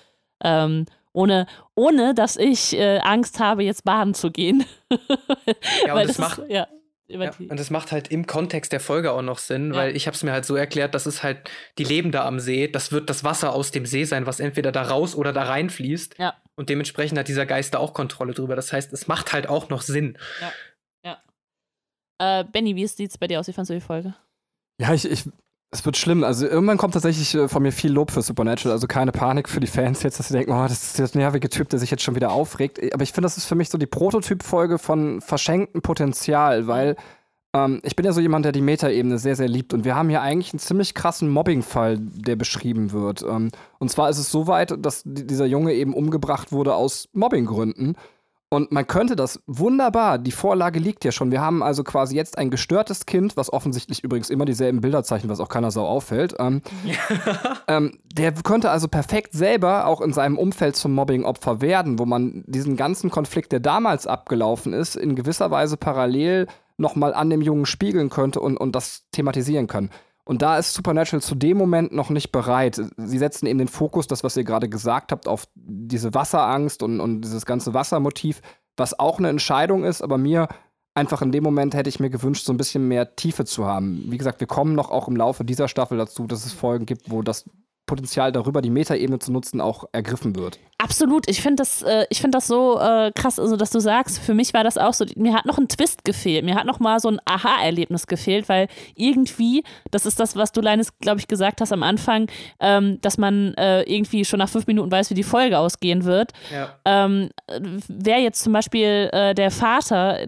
Ähm, 0.45 0.87
ohne, 1.13 1.47
ohne 1.75 2.15
dass 2.15 2.37
ich 2.37 2.73
äh, 2.79 2.99
Angst 3.01 3.41
habe, 3.41 3.65
jetzt 3.65 3.83
baden 3.85 4.15
zu 4.15 4.31
gehen. 4.31 4.65
Ja, 5.87 5.95
und 5.95 6.01
das, 6.01 6.07
das 6.09 6.19
macht, 6.19 6.39
ist, 6.39 6.51
ja, 6.51 6.67
ja, 7.09 7.31
und 7.39 7.59
das 7.61 7.71
macht 7.71 7.93
halt 7.93 8.09
im 8.09 8.27
Kontext 8.27 8.73
der 8.73 8.81
Folge 8.81 9.13
auch 9.13 9.21
noch 9.23 9.39
Sinn, 9.39 9.73
Ja. 9.75 9.81
weil 9.81 9.97
ich 9.97 10.07
habe 10.07 10.15
es 10.15 10.23
mir 10.23 10.33
halt 10.33 10.45
so 10.47 10.55
erklärt, 10.55 10.95
das 10.95 11.07
ist 11.07 11.23
halt, 11.23 11.51
die 11.79 11.85
leben 11.85 12.11
da 12.13 12.25
am 12.27 12.41
See, 12.41 12.69
das 12.69 12.93
wird 12.93 13.11
das 13.11 13.25
Wasser 13.25 13.53
aus 13.53 13.71
dem 13.71 13.85
See 13.87 14.05
sein, 14.05 14.27
was 14.27 14.41
entweder 14.41 14.73
da 14.73 14.83
raus 14.83 15.15
oder 15.15 15.33
da 15.33 15.43
reinfließt. 15.43 16.19
Ja. 16.19 16.35
Und 16.55 16.69
dementsprechend 16.69 17.19
hat 17.19 17.29
dieser 17.29 17.47
Geist 17.47 17.75
da 17.75 17.79
auch 17.79 17.95
Kontrolle 17.95 18.35
drüber. 18.35 18.57
Das 18.57 18.73
heißt, 18.73 18.93
es 18.93 19.09
macht 19.09 19.33
halt 19.33 19.49
auch 19.49 19.69
noch 19.69 19.83
Sinn. 19.83 20.19
äh, 22.23 22.45
Benny, 22.45 22.77
wie 22.77 22.87
sieht 22.87 23.11
es 23.11 23.19
bei 23.19 23.27
dir 23.27 23.41
aus? 23.41 23.49
Wie 23.49 23.53
fandest 23.53 23.71
du 23.71 23.75
die 23.75 23.81
Folge? 23.81 24.15
Ja, 24.81 24.93
ich, 24.95 25.11
ich, 25.11 25.25
es 25.71 25.85
wird 25.85 25.97
schlimm. 25.97 26.23
Also 26.23 26.47
irgendwann 26.47 26.79
kommt 26.79 26.95
tatsächlich 26.95 27.35
äh, 27.35 27.49
von 27.49 27.63
mir 27.63 27.73
viel 27.73 27.91
Lob 27.91 28.11
für 28.11 28.23
Supernatural. 28.23 28.73
Also 28.73 28.87
keine 28.87 29.11
Panik 29.11 29.49
für 29.49 29.61
die 29.61 29.67
Fans 29.67 30.03
jetzt, 30.03 30.19
dass 30.19 30.29
sie 30.29 30.35
denken, 30.35 30.53
oh, 30.53 30.63
das 30.63 30.99
ist 30.99 30.99
der 30.99 31.09
nervige 31.21 31.49
Typ, 31.49 31.69
der 31.71 31.79
sich 31.79 31.91
jetzt 31.91 32.03
schon 32.03 32.15
wieder 32.15 32.31
aufregt. 32.31 32.79
Aber 32.93 33.03
ich 33.03 33.13
finde, 33.13 33.27
das 33.27 33.39
ist 33.39 33.47
für 33.47 33.55
mich 33.55 33.71
so 33.71 33.79
die 33.79 33.87
Prototypfolge 33.87 34.79
von 34.79 35.21
verschenktem 35.21 35.83
Potenzial, 35.83 36.67
weil 36.67 36.97
ähm, 37.55 37.81
ich 37.83 37.97
bin 37.97 38.07
ja 38.07 38.13
so 38.13 38.21
jemand, 38.21 38.45
der 38.45 38.53
die 38.53 38.61
Metaebene 38.61 39.19
sehr, 39.19 39.37
sehr 39.37 39.49
liebt. 39.49 39.75
Und 39.75 39.85
wir 39.85 39.95
haben 39.95 40.09
hier 40.09 40.23
eigentlich 40.23 40.53
einen 40.53 40.61
ziemlich 40.61 40.95
krassen 40.95 41.29
Mobbing-Fall, 41.29 41.99
der 42.01 42.37
beschrieben 42.37 42.93
wird. 42.93 43.23
Ähm, 43.23 43.51
und 43.79 43.91
zwar 43.91 44.09
ist 44.11 44.19
es 44.19 44.31
so 44.31 44.47
weit, 44.47 44.75
dass 44.85 45.03
di- 45.05 45.27
dieser 45.27 45.47
Junge 45.47 45.73
eben 45.75 45.95
umgebracht 45.95 46.53
wurde 46.53 46.75
aus 46.75 47.09
Mobbinggründen. 47.13 47.97
Und 48.49 48.71
man 48.71 48.87
könnte 48.87 49.17
das 49.17 49.41
wunderbar, 49.47 50.19
die 50.19 50.31
Vorlage 50.31 50.79
liegt 50.79 51.07
ja 51.07 51.11
schon. 51.13 51.31
Wir 51.31 51.41
haben 51.41 51.63
also 51.63 51.85
quasi 51.85 52.17
jetzt 52.17 52.37
ein 52.37 52.51
gestörtes 52.51 53.07
Kind, 53.07 53.35
was 53.39 53.51
offensichtlich 53.51 54.05
übrigens 54.05 54.29
immer 54.29 54.45
dieselben 54.45 54.83
Bilder 54.83 55.03
zeichnet, 55.05 55.31
was 55.31 55.41
auch 55.41 55.49
keiner 55.49 55.71
so 55.71 55.81
auffällt. 55.81 56.35
Ähm, 56.39 56.61
ähm, 57.69 57.99
der 58.13 58.33
könnte 58.33 58.69
also 58.71 58.89
perfekt 58.89 59.33
selber 59.33 59.87
auch 59.87 60.03
in 60.03 60.13
seinem 60.13 60.37
Umfeld 60.37 60.77
zum 60.77 60.93
Mobbing-Opfer 60.93 61.63
werden, 61.63 61.99
wo 61.99 62.05
man 62.05 62.45
diesen 62.47 62.77
ganzen 62.77 63.11
Konflikt, 63.11 63.53
der 63.53 63.61
damals 63.61 64.07
abgelaufen 64.07 64.75
ist, 64.75 64.97
in 64.97 65.17
gewisser 65.17 65.51
Weise 65.51 65.79
parallel 65.79 66.47
nochmal 66.83 67.15
an 67.15 67.31
dem 67.31 67.41
Jungen 67.41 67.65
spiegeln 67.65 68.11
könnte 68.11 68.41
und, 68.41 68.59
und 68.59 68.77
das 68.77 69.07
thematisieren 69.13 69.67
kann. 69.67 69.89
Und 70.25 70.43
da 70.43 70.59
ist 70.59 70.75
Supernatural 70.75 71.23
zu 71.23 71.35
dem 71.35 71.57
Moment 71.57 71.93
noch 71.93 72.11
nicht 72.11 72.31
bereit. 72.31 72.81
Sie 72.97 73.19
setzen 73.19 73.47
eben 73.47 73.59
den 73.59 73.69
Fokus, 73.69 74.07
das, 74.07 74.23
was 74.23 74.37
ihr 74.37 74.45
gerade 74.45 74.69
gesagt 74.69 75.11
habt, 75.11 75.27
auf 75.27 75.49
diese 75.55 76.15
Wasserangst 76.15 76.83
und, 76.83 77.01
und 77.01 77.23
dieses 77.23 77.45
ganze 77.45 77.75
Wassermotiv, 77.75 78.41
was 78.77 78.99
auch 78.99 79.19
eine 79.19 79.31
Entscheidung 79.31 79.85
ist, 79.85 80.03
aber 80.03 80.19
mir 80.19 80.49
einfach 80.95 81.23
in 81.23 81.33
dem 81.33 81.43
Moment 81.43 81.75
hätte 81.75 81.89
ich 81.89 82.01
mir 82.01 82.11
gewünscht, 82.11 82.45
so 82.45 82.53
ein 82.53 82.59
bisschen 82.59 82.87
mehr 82.87 83.17
Tiefe 83.17 83.45
zu 83.45 83.67
haben. 83.67 84.05
Wie 84.09 84.19
gesagt, 84.19 84.41
wir 84.41 84.47
kommen 84.47 84.75
noch 84.75 84.91
auch 84.91 85.09
im 85.09 85.17
Laufe 85.17 85.45
dieser 85.45 85.69
Staffel 85.69 85.99
dazu, 85.99 86.27
dass 86.27 86.45
es 86.45 86.53
Folgen 86.53 86.87
gibt, 86.87 87.11
wo 87.11 87.23
das 87.23 87.49
Potenzial 87.87 88.33
darüber, 88.33 88.63
die 88.63 88.71
Metaebene 88.71 89.19
zu 89.19 89.33
nutzen, 89.33 89.61
auch 89.61 89.85
ergriffen 89.93 90.37
wird. 90.37 90.59
Absolut. 90.83 91.29
Ich 91.29 91.41
finde 91.41 91.57
das, 91.57 91.83
äh, 91.83 92.07
ich 92.11 92.21
find 92.21 92.35
das 92.35 92.49
so 92.49 92.79
äh, 92.81 93.13
krass, 93.15 93.39
also, 93.39 93.57
dass 93.57 93.71
du 93.71 93.79
sagst, 93.79 94.19
für 94.19 94.35
mich 94.35 94.53
war 94.53 94.65
das 94.65 94.77
auch 94.79 94.95
so, 94.95 95.05
mir 95.15 95.33
hat 95.33 95.47
noch 95.47 95.59
ein 95.59 95.69
Twist 95.69 96.05
gefehlt. 96.05 96.45
Mir 96.45 96.57
hat 96.57 96.67
noch 96.67 96.81
mal 96.81 96.99
so 96.99 97.09
ein 97.09 97.21
Aha-Erlebnis 97.25 98.09
gefehlt, 98.09 98.49
weil 98.49 98.67
irgendwie, 98.97 99.63
das 99.93 100.07
ist 100.07 100.19
das, 100.19 100.35
was 100.35 100.51
du, 100.51 100.61
Leines, 100.61 100.99
glaube 100.99 101.21
ich, 101.21 101.29
gesagt 101.29 101.61
hast 101.61 101.73
am 101.73 101.85
Anfang, 101.85 102.29
ähm, 102.59 103.01
dass 103.01 103.17
man 103.17 103.55
äh, 103.55 103.83
irgendwie 103.83 104.25
schon 104.25 104.39
nach 104.39 104.49
fünf 104.49 104.67
Minuten 104.67 104.91
weiß, 104.91 105.11
wie 105.11 105.15
die 105.15 105.23
Folge 105.23 105.59
ausgehen 105.59 106.05
wird. 106.05 106.33
Ja. 106.53 106.75
Ähm, 106.85 107.31
Wäre 107.89 108.21
jetzt 108.21 108.43
zum 108.43 108.53
Beispiel 108.53 109.09
äh, 109.13 109.35
der 109.35 109.53
Vater, 109.53 110.27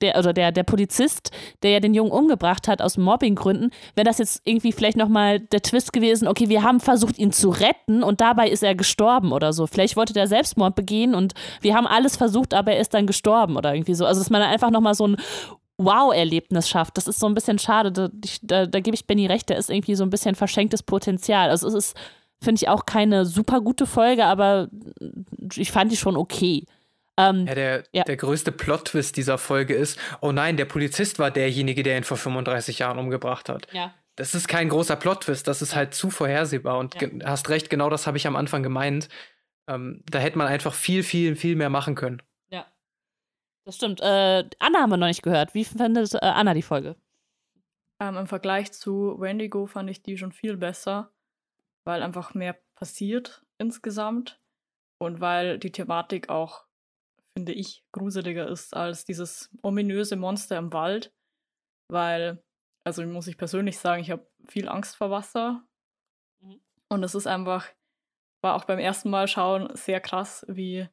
der, 0.00 0.18
oder 0.18 0.32
der, 0.32 0.50
der 0.50 0.64
Polizist, 0.64 1.30
der 1.62 1.70
ja 1.70 1.80
den 1.80 1.94
Jungen 1.94 2.10
umgebracht 2.10 2.66
hat 2.66 2.82
aus 2.82 2.96
Mobbinggründen, 2.96 3.70
wäre 3.94 4.04
das 4.04 4.18
jetzt 4.18 4.42
irgendwie 4.44 4.72
vielleicht 4.72 4.96
nochmal 4.96 5.38
der 5.38 5.62
Twist 5.62 5.92
gewesen, 5.92 6.26
okay, 6.26 6.48
wir 6.48 6.64
haben 6.64 6.80
versucht, 6.92 7.18
ihn 7.18 7.32
zu 7.32 7.50
retten 7.50 8.02
und 8.02 8.20
dabei 8.20 8.48
ist 8.48 8.62
er 8.62 8.74
gestorben 8.74 9.32
oder 9.32 9.52
so. 9.52 9.66
Vielleicht 9.66 9.96
wollte 9.96 10.12
der 10.12 10.26
Selbstmord 10.26 10.74
begehen 10.74 11.14
und 11.14 11.32
wir 11.60 11.74
haben 11.74 11.86
alles 11.86 12.16
versucht, 12.16 12.54
aber 12.54 12.72
er 12.72 12.80
ist 12.80 12.94
dann 12.94 13.06
gestorben 13.06 13.56
oder 13.56 13.74
irgendwie 13.74 13.94
so. 13.94 14.06
Also, 14.06 14.20
dass 14.20 14.30
man 14.30 14.40
dann 14.40 14.50
einfach 14.50 14.70
nochmal 14.70 14.94
so 14.94 15.06
ein 15.08 15.16
Wow-Erlebnis 15.78 16.68
schafft. 16.68 16.96
Das 16.96 17.06
ist 17.08 17.18
so 17.18 17.26
ein 17.26 17.34
bisschen 17.34 17.58
schade. 17.58 17.90
Da, 17.92 18.08
da, 18.42 18.66
da 18.66 18.80
gebe 18.80 18.94
ich 18.94 19.06
Benny 19.06 19.26
recht, 19.26 19.50
da 19.50 19.54
ist 19.54 19.70
irgendwie 19.70 19.94
so 19.94 20.04
ein 20.04 20.10
bisschen 20.10 20.34
verschenktes 20.34 20.82
Potenzial. 20.82 21.50
Also 21.50 21.66
es 21.68 21.74
ist, 21.74 21.96
finde 22.42 22.60
ich, 22.62 22.68
auch 22.68 22.86
keine 22.86 23.24
super 23.24 23.60
gute 23.60 23.86
Folge, 23.86 24.24
aber 24.24 24.68
ich 25.56 25.72
fand 25.72 25.90
die 25.90 25.96
schon 25.96 26.16
okay. 26.16 26.64
Ähm, 27.16 27.46
Ja, 27.46 27.54
der, 27.54 27.84
Ja. 27.92 28.04
der 28.04 28.16
größte 28.16 28.52
Plot-Twist 28.52 29.16
dieser 29.16 29.38
Folge 29.38 29.74
ist, 29.74 29.98
oh 30.20 30.32
nein, 30.32 30.56
der 30.56 30.66
Polizist 30.66 31.18
war 31.18 31.30
derjenige, 31.30 31.82
der 31.82 31.96
ihn 31.96 32.04
vor 32.04 32.16
35 32.16 32.78
Jahren 32.78 32.98
umgebracht 32.98 33.48
hat. 33.48 33.66
ja. 33.72 33.92
Das 34.16 34.34
ist 34.34 34.46
kein 34.48 34.68
großer 34.68 34.96
Plot-Twist, 34.96 35.48
das 35.48 35.62
ist 35.62 35.74
halt 35.74 35.94
zu 35.94 36.10
vorhersehbar. 36.10 36.78
Und 36.78 37.00
Ja. 37.00 37.08
hast 37.24 37.48
recht, 37.48 37.70
genau 37.70 37.88
das 37.88 38.06
habe 38.06 38.16
ich 38.16 38.26
am 38.26 38.36
Anfang 38.36 38.62
gemeint. 38.62 39.08
Ähm, 39.68 40.02
da 40.10 40.18
hätte 40.18 40.36
man 40.38 40.48
einfach 40.48 40.74
viel, 40.74 41.02
viel, 41.02 41.36
viel 41.36 41.56
mehr 41.56 41.70
machen 41.70 41.94
können. 41.94 42.22
Das 43.64 43.76
stimmt. 43.76 44.00
Äh, 44.00 44.48
Anna 44.58 44.80
haben 44.80 44.90
wir 44.90 44.96
noch 44.96 45.06
nicht 45.06 45.22
gehört. 45.22 45.54
Wie 45.54 45.64
findet 45.64 46.14
äh, 46.14 46.18
Anna 46.20 46.52
die 46.54 46.62
Folge? 46.62 46.96
Ähm, 48.00 48.16
Im 48.16 48.26
Vergleich 48.26 48.72
zu 48.72 49.20
Wendigo 49.20 49.66
fand 49.66 49.88
ich 49.88 50.02
die 50.02 50.18
schon 50.18 50.32
viel 50.32 50.56
besser, 50.56 51.12
weil 51.84 52.02
einfach 52.02 52.34
mehr 52.34 52.58
passiert 52.74 53.44
insgesamt 53.58 54.40
und 54.98 55.20
weil 55.20 55.58
die 55.58 55.70
Thematik 55.70 56.28
auch, 56.28 56.64
finde 57.38 57.52
ich, 57.52 57.84
gruseliger 57.92 58.48
ist 58.48 58.74
als 58.74 59.04
dieses 59.04 59.48
ominöse 59.62 60.16
Monster 60.16 60.58
im 60.58 60.72
Wald. 60.72 61.14
Weil, 61.88 62.42
also 62.84 63.04
muss 63.06 63.26
ich 63.26 63.36
persönlich 63.36 63.78
sagen, 63.78 64.02
ich 64.02 64.10
habe 64.10 64.26
viel 64.46 64.68
Angst 64.68 64.96
vor 64.96 65.10
Wasser. 65.10 65.62
Mhm. 66.40 66.60
Und 66.88 67.02
es 67.04 67.14
ist 67.14 67.26
einfach, 67.26 67.68
war 68.40 68.54
auch 68.54 68.64
beim 68.64 68.78
ersten 68.78 69.10
Mal 69.10 69.28
schauen 69.28 69.70
sehr 69.74 70.00
krass, 70.00 70.44
wie 70.48 70.88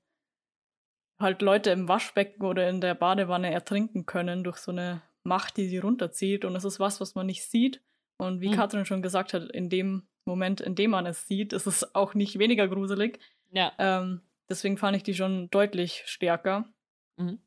halt 1.20 1.42
Leute 1.42 1.72
im 1.72 1.88
Waschbecken 1.88 2.46
oder 2.46 2.70
in 2.70 2.80
der 2.80 2.96
Badewanne 2.96 3.52
ertrinken 3.52 4.06
können 4.06 4.44
durch 4.44 4.58
so 4.58 4.72
eine 4.72 5.02
Macht, 5.24 5.58
die 5.58 5.68
sie 5.68 5.80
runterzieht. 5.80 6.46
Und 6.46 6.56
es 6.56 6.64
ist 6.64 6.80
was, 6.80 7.02
was 7.02 7.16
man 7.16 7.26
nicht 7.26 7.44
sieht. 7.44 7.82
Und 8.18 8.42
wie 8.42 8.50
Mhm. 8.50 8.56
Katrin 8.56 8.86
schon 8.86 9.02
gesagt 9.02 9.34
hat, 9.34 9.52
in 9.52 9.70
dem 9.70 10.08
Moment, 10.26 10.62
in 10.62 10.76
dem 10.76 10.92
man 10.92 11.06
es 11.06 11.28
sieht, 11.28 11.54
ist 11.54 11.66
es 11.66 11.96
auch 11.96 12.14
nicht 12.14 12.40
weniger 12.40 12.68
gruselig. 12.68 13.20
Ja. 13.52 13.72
Ähm, 13.80 14.22
deswegen 14.48 14.78
fand 14.78 14.96
ich 14.96 15.04
die 15.04 15.14
schon 15.16 15.50
deutlich 15.50 16.04
stärker. 16.06 16.66
Mhm. 17.18 17.40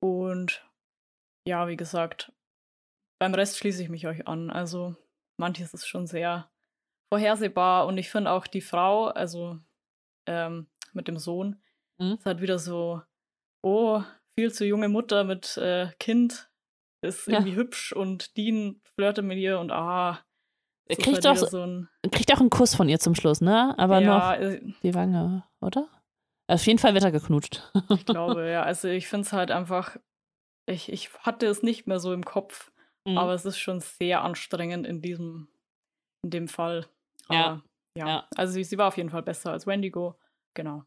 Und 0.00 0.64
ja, 1.46 1.66
wie 1.68 1.76
gesagt, 1.76 2.32
beim 3.22 3.34
Rest 3.34 3.56
schließe 3.58 3.80
ich 3.84 3.88
mich 3.88 4.08
euch 4.08 4.26
an. 4.26 4.50
Also 4.50 4.96
manches 5.38 5.72
ist 5.74 5.86
schon 5.86 6.08
sehr 6.08 6.50
vorhersehbar 7.12 7.86
und 7.86 7.96
ich 7.96 8.10
finde 8.10 8.32
auch 8.32 8.48
die 8.48 8.60
Frau, 8.60 9.06
also 9.06 9.60
ähm, 10.26 10.66
mit 10.92 11.06
dem 11.06 11.18
Sohn, 11.18 11.62
Mhm. 12.00 12.14
ist 12.14 12.26
halt 12.26 12.40
wieder 12.40 12.58
so, 12.58 13.00
oh, 13.62 14.02
viel 14.36 14.52
zu 14.52 14.64
junge 14.66 14.88
Mutter 14.88 15.22
mit 15.22 15.56
äh, 15.56 15.92
Kind, 16.00 16.50
ist 17.00 17.28
Ja. 17.28 17.34
irgendwie 17.34 17.54
hübsch 17.54 17.92
und 17.92 18.36
Dean 18.36 18.80
flirtet 18.96 19.24
mit 19.24 19.38
ihr 19.38 19.60
und 19.60 19.70
ah, 19.70 20.18
es 20.86 20.98
ist 20.98 21.04
kriegt 21.04 21.24
halt 21.24 21.36
wieder 21.36 21.36
so- 21.36 21.58
so 21.58 21.62
ein, 21.64 21.88
Kriegt 22.10 22.32
auch 22.34 22.40
einen 22.40 22.50
Kuss 22.50 22.74
von 22.74 22.88
ihr 22.88 22.98
zum 22.98 23.14
Schluss, 23.14 23.40
ne? 23.40 23.78
Aber 23.78 24.00
ja, 24.00 24.06
noch 24.08 24.32
äh, 24.32 24.60
die 24.82 24.94
Wange, 24.96 25.44
oder? 25.60 25.88
Auf 26.48 26.66
jeden 26.66 26.80
Fall 26.80 26.92
wird 26.94 27.04
er 27.04 27.12
geknutscht. 27.12 27.62
ich 27.90 28.04
glaube, 28.04 28.50
ja, 28.50 28.64
also 28.64 28.88
ich 28.88 29.06
finde 29.06 29.26
es 29.26 29.32
halt 29.32 29.52
einfach, 29.52 29.96
ich, 30.66 30.90
ich 30.90 31.12
hatte 31.20 31.46
es 31.46 31.62
nicht 31.62 31.86
mehr 31.86 32.00
so 32.00 32.12
im 32.12 32.24
Kopf, 32.24 32.71
Mhm. 33.06 33.18
aber 33.18 33.34
es 33.34 33.44
ist 33.44 33.58
schon 33.58 33.80
sehr 33.80 34.22
anstrengend 34.22 34.86
in 34.86 35.00
diesem, 35.02 35.48
in 36.24 36.30
dem 36.30 36.48
Fall. 36.48 36.86
Ja. 37.28 37.44
Aber, 37.44 37.62
ja. 37.96 38.06
Ja. 38.06 38.28
Also 38.36 38.54
sie, 38.54 38.64
sie 38.64 38.78
war 38.78 38.88
auf 38.88 38.96
jeden 38.96 39.10
Fall 39.10 39.22
besser 39.22 39.52
als 39.52 39.66
Wendigo, 39.66 40.16
genau. 40.54 40.84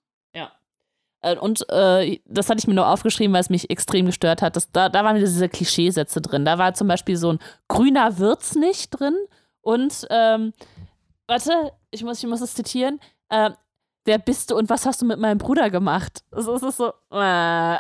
Äh, 1.26 1.38
Und 1.38 1.66
äh, 1.70 2.20
das 2.26 2.50
hatte 2.50 2.60
ich 2.60 2.68
mir 2.68 2.76
nur 2.76 2.88
aufgeschrieben, 2.88 3.34
weil 3.34 3.42
es 3.42 3.50
mich 3.50 3.70
extrem 3.70 4.06
gestört 4.06 4.42
hat. 4.42 4.56
Das, 4.56 4.72
da, 4.72 4.90
da 4.90 5.04
waren 5.04 5.16
wieder 5.16 5.26
diese 5.26 5.50
Klischeesätze 5.50 6.22
drin. 6.22 6.46
Da 6.46 6.58
war 6.58 6.74
zum 6.76 6.88
Beispiel 6.88 7.18
so 7.18 7.34
ein 7.34 7.40
grüner 7.68 8.20
wird's 8.20 8.56
nicht 8.56 8.92
drin. 8.92 9.16
Und, 9.62 10.06
ähm, 10.12 10.54
warte, 11.28 11.72
ich 11.90 12.04
muss, 12.04 12.22
ich 12.22 12.30
muss 12.30 12.42
es 12.42 12.54
zitieren. 12.54 13.00
Äh, 13.30 13.52
wer 14.06 14.18
bist 14.20 14.52
du 14.52 14.56
und 14.58 14.70
was 14.70 14.86
hast 14.86 15.02
du 15.02 15.06
mit 15.06 15.20
meinem 15.20 15.38
Bruder 15.38 15.70
gemacht? 15.70 16.24
Also 16.32 16.56
es 16.56 16.64
ist 16.64 16.78
so, 16.78 16.94
äh. 17.12 17.76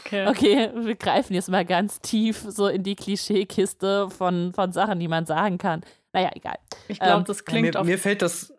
Okay. 0.00 0.26
Okay, 0.28 0.70
wir 0.74 0.94
greifen 0.96 1.34
jetzt 1.34 1.48
mal 1.50 1.64
ganz 1.64 2.00
tief 2.00 2.44
so 2.48 2.68
in 2.68 2.82
die 2.82 2.96
Klischeekiste 2.96 4.08
von, 4.10 4.52
von 4.54 4.72
Sachen, 4.72 4.98
die 5.00 5.08
man 5.08 5.26
sagen 5.26 5.58
kann. 5.58 5.82
Naja, 6.12 6.30
egal. 6.34 6.56
Ich 6.88 6.98
glaube, 6.98 7.18
Ähm, 7.18 7.24
das 7.24 7.44
klingt 7.44 7.74
mir, 7.74 7.80
auf 7.80 7.86
mir 7.86 7.98
fällt 7.98 8.22
das. 8.22 8.54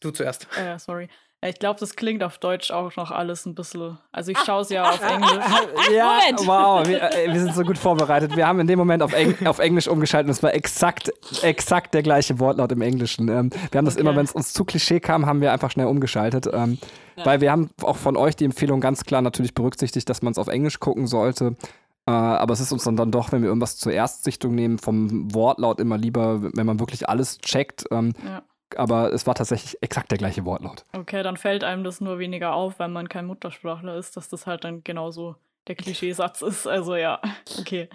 Du 0.00 0.10
zuerst. 0.10 0.46
Äh, 0.56 0.78
sorry. 0.78 1.08
Ich 1.44 1.58
glaube, 1.58 1.78
das 1.78 1.94
klingt 1.96 2.24
auf 2.24 2.38
Deutsch 2.38 2.70
auch 2.70 2.96
noch 2.96 3.10
alles 3.10 3.44
ein 3.46 3.54
bisschen. 3.54 3.98
Also 4.10 4.32
ich 4.32 4.38
schaue 4.38 4.62
es 4.62 4.70
ja 4.70 4.82
auf 4.90 5.00
Englisch. 5.02 5.30
Ja, 5.94 6.18
Moment. 6.32 6.46
wow, 6.48 6.86
wir, 6.88 7.02
äh, 7.02 7.32
wir 7.32 7.40
sind 7.40 7.54
so 7.54 7.62
gut 7.62 7.78
vorbereitet. 7.78 8.34
Wir 8.36 8.46
haben 8.48 8.58
in 8.58 8.66
dem 8.66 8.78
Moment 8.78 9.02
auf, 9.02 9.12
Eng 9.12 9.46
auf 9.46 9.58
Englisch 9.58 9.86
umgeschaltet 9.86 10.26
und 10.28 10.32
es 10.32 10.42
war 10.42 10.54
exakt, 10.54 11.12
exakt 11.42 11.94
der 11.94 12.02
gleiche 12.02 12.40
Wortlaut 12.40 12.72
im 12.72 12.80
Englischen. 12.80 13.28
Ähm, 13.28 13.50
wir 13.70 13.78
haben 13.78 13.84
das 13.84 13.94
Okay. 13.94 14.00
immer, 14.00 14.16
wenn 14.16 14.24
es 14.24 14.32
uns 14.32 14.52
zu 14.52 14.64
Klischee 14.64 14.98
kam, 14.98 15.26
haben 15.26 15.40
wir 15.40 15.52
einfach 15.52 15.70
schnell 15.70 15.86
umgeschaltet. 15.86 16.48
Ähm, 16.52 16.78
Weil 17.22 17.40
wir 17.40 17.52
haben 17.52 17.70
auch 17.82 17.96
von 17.96 18.16
euch 18.16 18.34
die 18.36 18.44
Empfehlung 18.46 18.80
ganz 18.80 19.04
klar 19.04 19.22
natürlich 19.22 19.54
berücksichtigt, 19.54 20.08
dass 20.08 20.22
man 20.22 20.32
es 20.32 20.38
auf 20.38 20.48
Englisch 20.48 20.80
gucken 20.80 21.06
sollte. 21.06 21.54
Äh, 22.08 22.10
aber 22.12 22.54
es 22.54 22.60
ist 22.60 22.72
uns 22.72 22.84
dann, 22.84 22.96
dann 22.96 23.10
doch, 23.12 23.30
wenn 23.32 23.42
wir 23.42 23.48
irgendwas 23.48 23.76
zur 23.76 23.92
Erstsichtung 23.92 24.54
nehmen, 24.54 24.78
vom 24.78 25.32
Wortlaut 25.34 25.80
immer 25.80 25.98
lieber, 25.98 26.40
wenn 26.42 26.66
man 26.66 26.80
wirklich 26.80 27.08
alles 27.08 27.38
checkt. 27.38 27.84
Ähm, 27.90 28.14
Ja. 28.24 28.42
Aber 28.76 29.12
es 29.12 29.26
war 29.26 29.34
tatsächlich 29.34 29.82
exakt 29.82 30.10
der 30.10 30.18
gleiche 30.18 30.44
Wortlaut. 30.44 30.84
Okay, 30.92 31.22
dann 31.22 31.36
fällt 31.36 31.64
einem 31.64 31.84
das 31.84 32.00
nur 32.00 32.18
weniger 32.18 32.54
auf, 32.54 32.78
weil 32.78 32.88
man 32.88 33.08
kein 33.08 33.26
Muttersprachler 33.26 33.96
ist, 33.96 34.16
dass 34.16 34.28
das 34.28 34.46
halt 34.46 34.64
dann 34.64 34.82
genauso 34.82 35.36
der 35.68 35.76
Klischeesatz 35.76 36.42
ist. 36.42 36.66
Also 36.66 36.96
ja, 36.96 37.20
okay. 37.58 37.88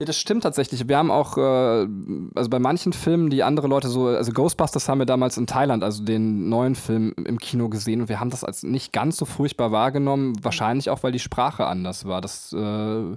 Ja, 0.00 0.06
das 0.06 0.18
stimmt 0.18 0.42
tatsächlich. 0.42 0.88
Wir 0.88 0.98
haben 0.98 1.12
auch, 1.12 1.38
äh, 1.38 1.86
also 2.34 2.50
bei 2.50 2.58
manchen 2.58 2.92
Filmen, 2.92 3.30
die 3.30 3.44
andere 3.44 3.68
Leute 3.68 3.88
so, 3.88 4.06
also 4.08 4.32
Ghostbusters 4.32 4.88
haben 4.88 4.98
wir 4.98 5.06
damals 5.06 5.36
in 5.36 5.46
Thailand, 5.46 5.84
also 5.84 6.04
den 6.04 6.48
neuen 6.48 6.74
Film 6.74 7.14
im 7.24 7.38
Kino 7.38 7.68
gesehen 7.68 8.00
und 8.00 8.08
wir 8.08 8.18
haben 8.18 8.30
das 8.30 8.42
als 8.42 8.64
nicht 8.64 8.92
ganz 8.92 9.16
so 9.16 9.24
furchtbar 9.24 9.70
wahrgenommen. 9.70 10.34
Wahrscheinlich 10.42 10.90
auch, 10.90 11.04
weil 11.04 11.12
die 11.12 11.20
Sprache 11.20 11.66
anders 11.66 12.06
war. 12.06 12.20
Das 12.20 12.52
äh, 12.52 13.16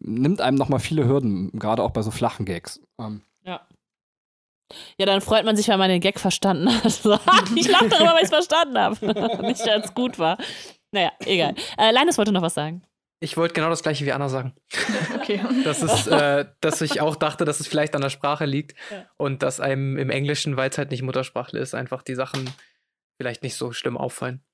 nimmt 0.00 0.40
einem 0.40 0.56
nochmal 0.56 0.80
viele 0.80 1.08
Hürden, 1.08 1.50
gerade 1.52 1.82
auch 1.82 1.90
bei 1.90 2.02
so 2.02 2.12
flachen 2.12 2.46
Gags. 2.46 2.80
Ähm. 3.00 3.22
Ja. 4.98 5.06
Dann 5.06 5.20
freut 5.20 5.44
man 5.44 5.56
sich, 5.56 5.68
wenn 5.68 5.78
man 5.78 5.88
den 5.88 6.00
Gag 6.00 6.18
verstanden 6.20 6.68
hat. 6.74 6.84
ich 7.56 7.68
lache 7.68 7.88
darüber, 7.88 8.10
weil 8.14 8.18
ich 8.18 8.24
es 8.24 8.30
verstanden 8.30 8.78
habe. 8.78 8.96
nicht, 9.46 9.68
als 9.68 9.86
es 9.86 9.94
gut 9.94 10.18
war. 10.18 10.38
Naja, 10.92 11.10
egal. 11.20 11.54
Äh, 11.78 11.92
Linus 11.92 12.18
wollte 12.18 12.32
noch 12.32 12.42
was 12.42 12.54
sagen. 12.54 12.82
Ich 13.20 13.36
wollte 13.36 13.54
genau 13.54 13.70
das 13.70 13.82
gleiche 13.82 14.04
wie 14.04 14.12
Anna 14.12 14.28
sagen. 14.28 14.54
Okay. 15.24 15.40
Das 15.64 15.82
ist, 15.82 16.06
äh, 16.08 16.44
dass 16.60 16.82
ich 16.82 17.00
auch 17.00 17.16
dachte, 17.16 17.46
dass 17.46 17.58
es 17.58 17.66
vielleicht 17.66 17.94
an 17.94 18.02
der 18.02 18.10
Sprache 18.10 18.44
liegt 18.44 18.74
Ja. 18.90 19.06
und 19.16 19.42
dass 19.42 19.58
einem 19.58 19.96
im 19.96 20.10
Englischen, 20.10 20.58
weil 20.58 20.68
es 20.68 20.76
halt 20.76 20.90
nicht 20.90 21.00
Muttersprachler 21.00 21.60
ist, 21.60 21.74
einfach 21.74 22.02
die 22.02 22.14
Sachen 22.14 22.50
vielleicht 23.16 23.42
nicht 23.42 23.54
so 23.56 23.72
schlimm 23.72 23.96
auffallen. 23.96 24.44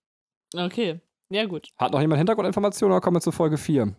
Okay. 0.56 1.00
Ja, 1.28 1.46
gut. 1.46 1.70
Hat 1.76 1.90
noch 1.90 2.00
jemand 2.00 2.18
Hintergrundinformationen 2.18 2.92
oder 2.94 3.00
kommen 3.00 3.16
wir 3.16 3.20
zu 3.20 3.32
Folge 3.32 3.58
4? 3.58 3.96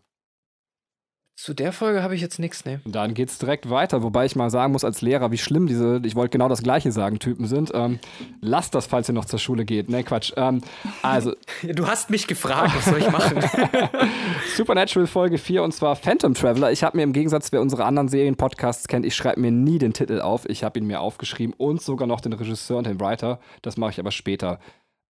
Zu 1.36 1.55
der 1.55 1.71
Folge 1.71 2.03
habe 2.03 2.13
ich 2.13 2.21
jetzt 2.21 2.38
nichts, 2.38 2.65
ne? 2.65 2.82
Dann 2.86 3.15
geht's 3.15 3.39
direkt 3.39 3.69
weiter, 3.69 4.03
wobei 4.03 4.25
ich 4.25 4.36
mal 4.36 4.51
sagen 4.51 4.73
muss 4.73 4.84
als 4.84 5.01
Lehrer, 5.01 5.32
wie 5.32 5.39
schlimm 5.39 5.65
diese, 5.65 5.99
ich 6.03 6.15
wollte 6.15 6.38
genau 6.38 6.49
das 6.49 6.61
gleiche 6.61 6.91
sagen, 6.91 7.17
Typen 7.17 7.47
sind. 7.47 7.71
Ähm, 7.73 7.99
lasst 8.41 8.75
das, 8.75 8.86
falls 8.86 9.09
ihr 9.09 9.13
noch 9.13 9.25
zur 9.25 9.39
Schule 9.39 9.65
geht. 9.65 9.89
Ne, 9.89 10.03
Quatsch. 10.03 10.34
Ähm, 10.36 10.61
also, 11.01 11.34
Du 11.63 11.88
hast 11.88 12.11
mich 12.11 12.27
gefragt, 12.27 12.75
was 12.75 12.86
soll 12.86 12.99
ich 12.99 13.09
machen? 13.09 13.39
Supernatural 14.55 15.07
Folge 15.07 15.38
4 15.39 15.63
und 15.63 15.73
zwar 15.73 15.95
Phantom 15.95 16.34
Traveler. 16.36 16.71
Ich 16.71 16.84
habe 16.84 16.97
mir 16.97 17.03
im 17.03 17.13
Gegensatz, 17.13 17.51
wer 17.51 17.61
unsere 17.61 17.86
anderen 17.86 18.09
Serien-Podcasts 18.09 18.88
kennt, 18.88 19.05
ich 19.05 19.15
schreibe 19.15 19.41
mir 19.41 19.51
nie 19.51 19.79
den 19.79 19.93
Titel 19.93 20.21
auf. 20.21 20.47
Ich 20.47 20.63
habe 20.63 20.77
ihn 20.79 20.86
mir 20.86 20.99
aufgeschrieben 21.01 21.55
und 21.57 21.82
sogar 21.82 22.07
noch 22.07 22.21
den 22.21 22.34
Regisseur 22.34 22.77
und 22.77 22.86
den 22.86 22.99
Writer. 22.99 23.39
Das 23.63 23.77
mache 23.77 23.91
ich 23.91 23.99
aber 23.99 24.11
später. 24.11 24.59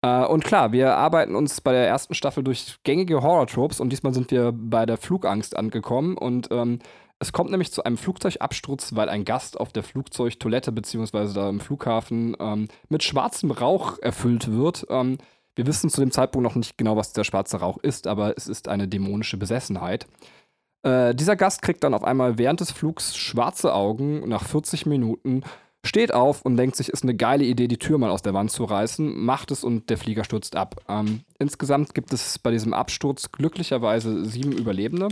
Äh, 0.08 0.26
und 0.26 0.44
klar, 0.44 0.72
wir 0.72 0.96
arbeiten 0.96 1.36
uns 1.36 1.62
bei 1.62 1.72
der 1.72 1.88
ersten 1.88 2.14
Staffel 2.14 2.44
durch 2.44 2.78
gängige 2.84 3.22
Horror-Tropes 3.22 3.80
und 3.80 3.90
diesmal 3.90 4.14
sind 4.14 4.32
wir 4.32 4.52
bei 4.54 4.86
der 4.86 4.98
Flugangst 4.98 5.56
angekommen 5.58 6.18
und 6.18 6.48
ähm, 6.52 6.80
es 7.20 7.32
kommt 7.32 7.50
nämlich 7.50 7.72
zu 7.72 7.84
einem 7.84 7.98
Flugzeugabsturz, 7.98 8.96
weil 8.96 9.10
ein 9.10 9.26
Gast 9.26 9.60
auf 9.60 9.74
der 9.74 9.82
Flugzeugtoilette 9.82 10.72
beziehungsweise 10.72 11.34
da 11.34 11.50
im 11.50 11.60
Flughafen 11.60 12.38
ähm, 12.40 12.68
mit 12.90 13.04
schwarzem 13.04 13.50
Rauch 13.50 13.98
erfüllt 14.00 14.52
wird. 14.52 14.86
Ähm, 14.90 15.18
wir 15.56 15.66
wissen 15.66 15.90
zu 15.90 16.00
dem 16.00 16.12
Zeitpunkt 16.12 16.44
noch 16.44 16.56
nicht 16.56 16.78
genau, 16.78 16.96
was 16.96 17.14
der 17.14 17.24
schwarze 17.24 17.58
Rauch 17.58 17.78
ist, 17.80 18.06
aber 18.06 18.38
es 18.38 18.48
ist 18.48 18.68
eine 18.68 18.88
dämonische 18.88 19.38
Besessenheit. 19.38 20.06
Äh, 20.84 21.16
dieser 21.16 21.36
Gast 21.36 21.64
kriegt 21.64 21.84
dann 21.84 21.96
auf 21.96 22.04
einmal 22.04 22.38
während 22.38 22.60
des 22.60 22.72
Flugs 22.72 23.18
schwarze 23.18 23.74
Augen 23.74 24.30
nach 24.30 24.44
40 24.46 24.86
Minuten, 24.86 25.42
steht 25.86 26.14
auf 26.14 26.42
und 26.42 26.58
denkt 26.58 26.76
sich, 26.76 26.90
ist 26.90 27.04
eine 27.04 27.16
geile 27.16 27.44
Idee, 27.44 27.68
die 27.68 27.78
Tür 27.78 27.98
mal 27.98 28.10
aus 28.10 28.22
der 28.22 28.34
Wand 28.34 28.52
zu 28.52 28.64
reißen, 28.64 29.24
macht 29.24 29.52
es 29.52 29.64
und 29.64 29.90
der 29.90 29.98
Flieger 29.98 30.24
stürzt 30.24 30.56
ab. 30.56 30.76
Ähm, 30.90 31.22
insgesamt 31.40 31.94
gibt 31.94 32.14
es 32.14 32.40
bei 32.40 32.52
diesem 32.52 32.74
Absturz 32.74 33.32
glücklicherweise 33.32 34.26
sieben 34.26 34.52
Überlebende. 34.52 35.10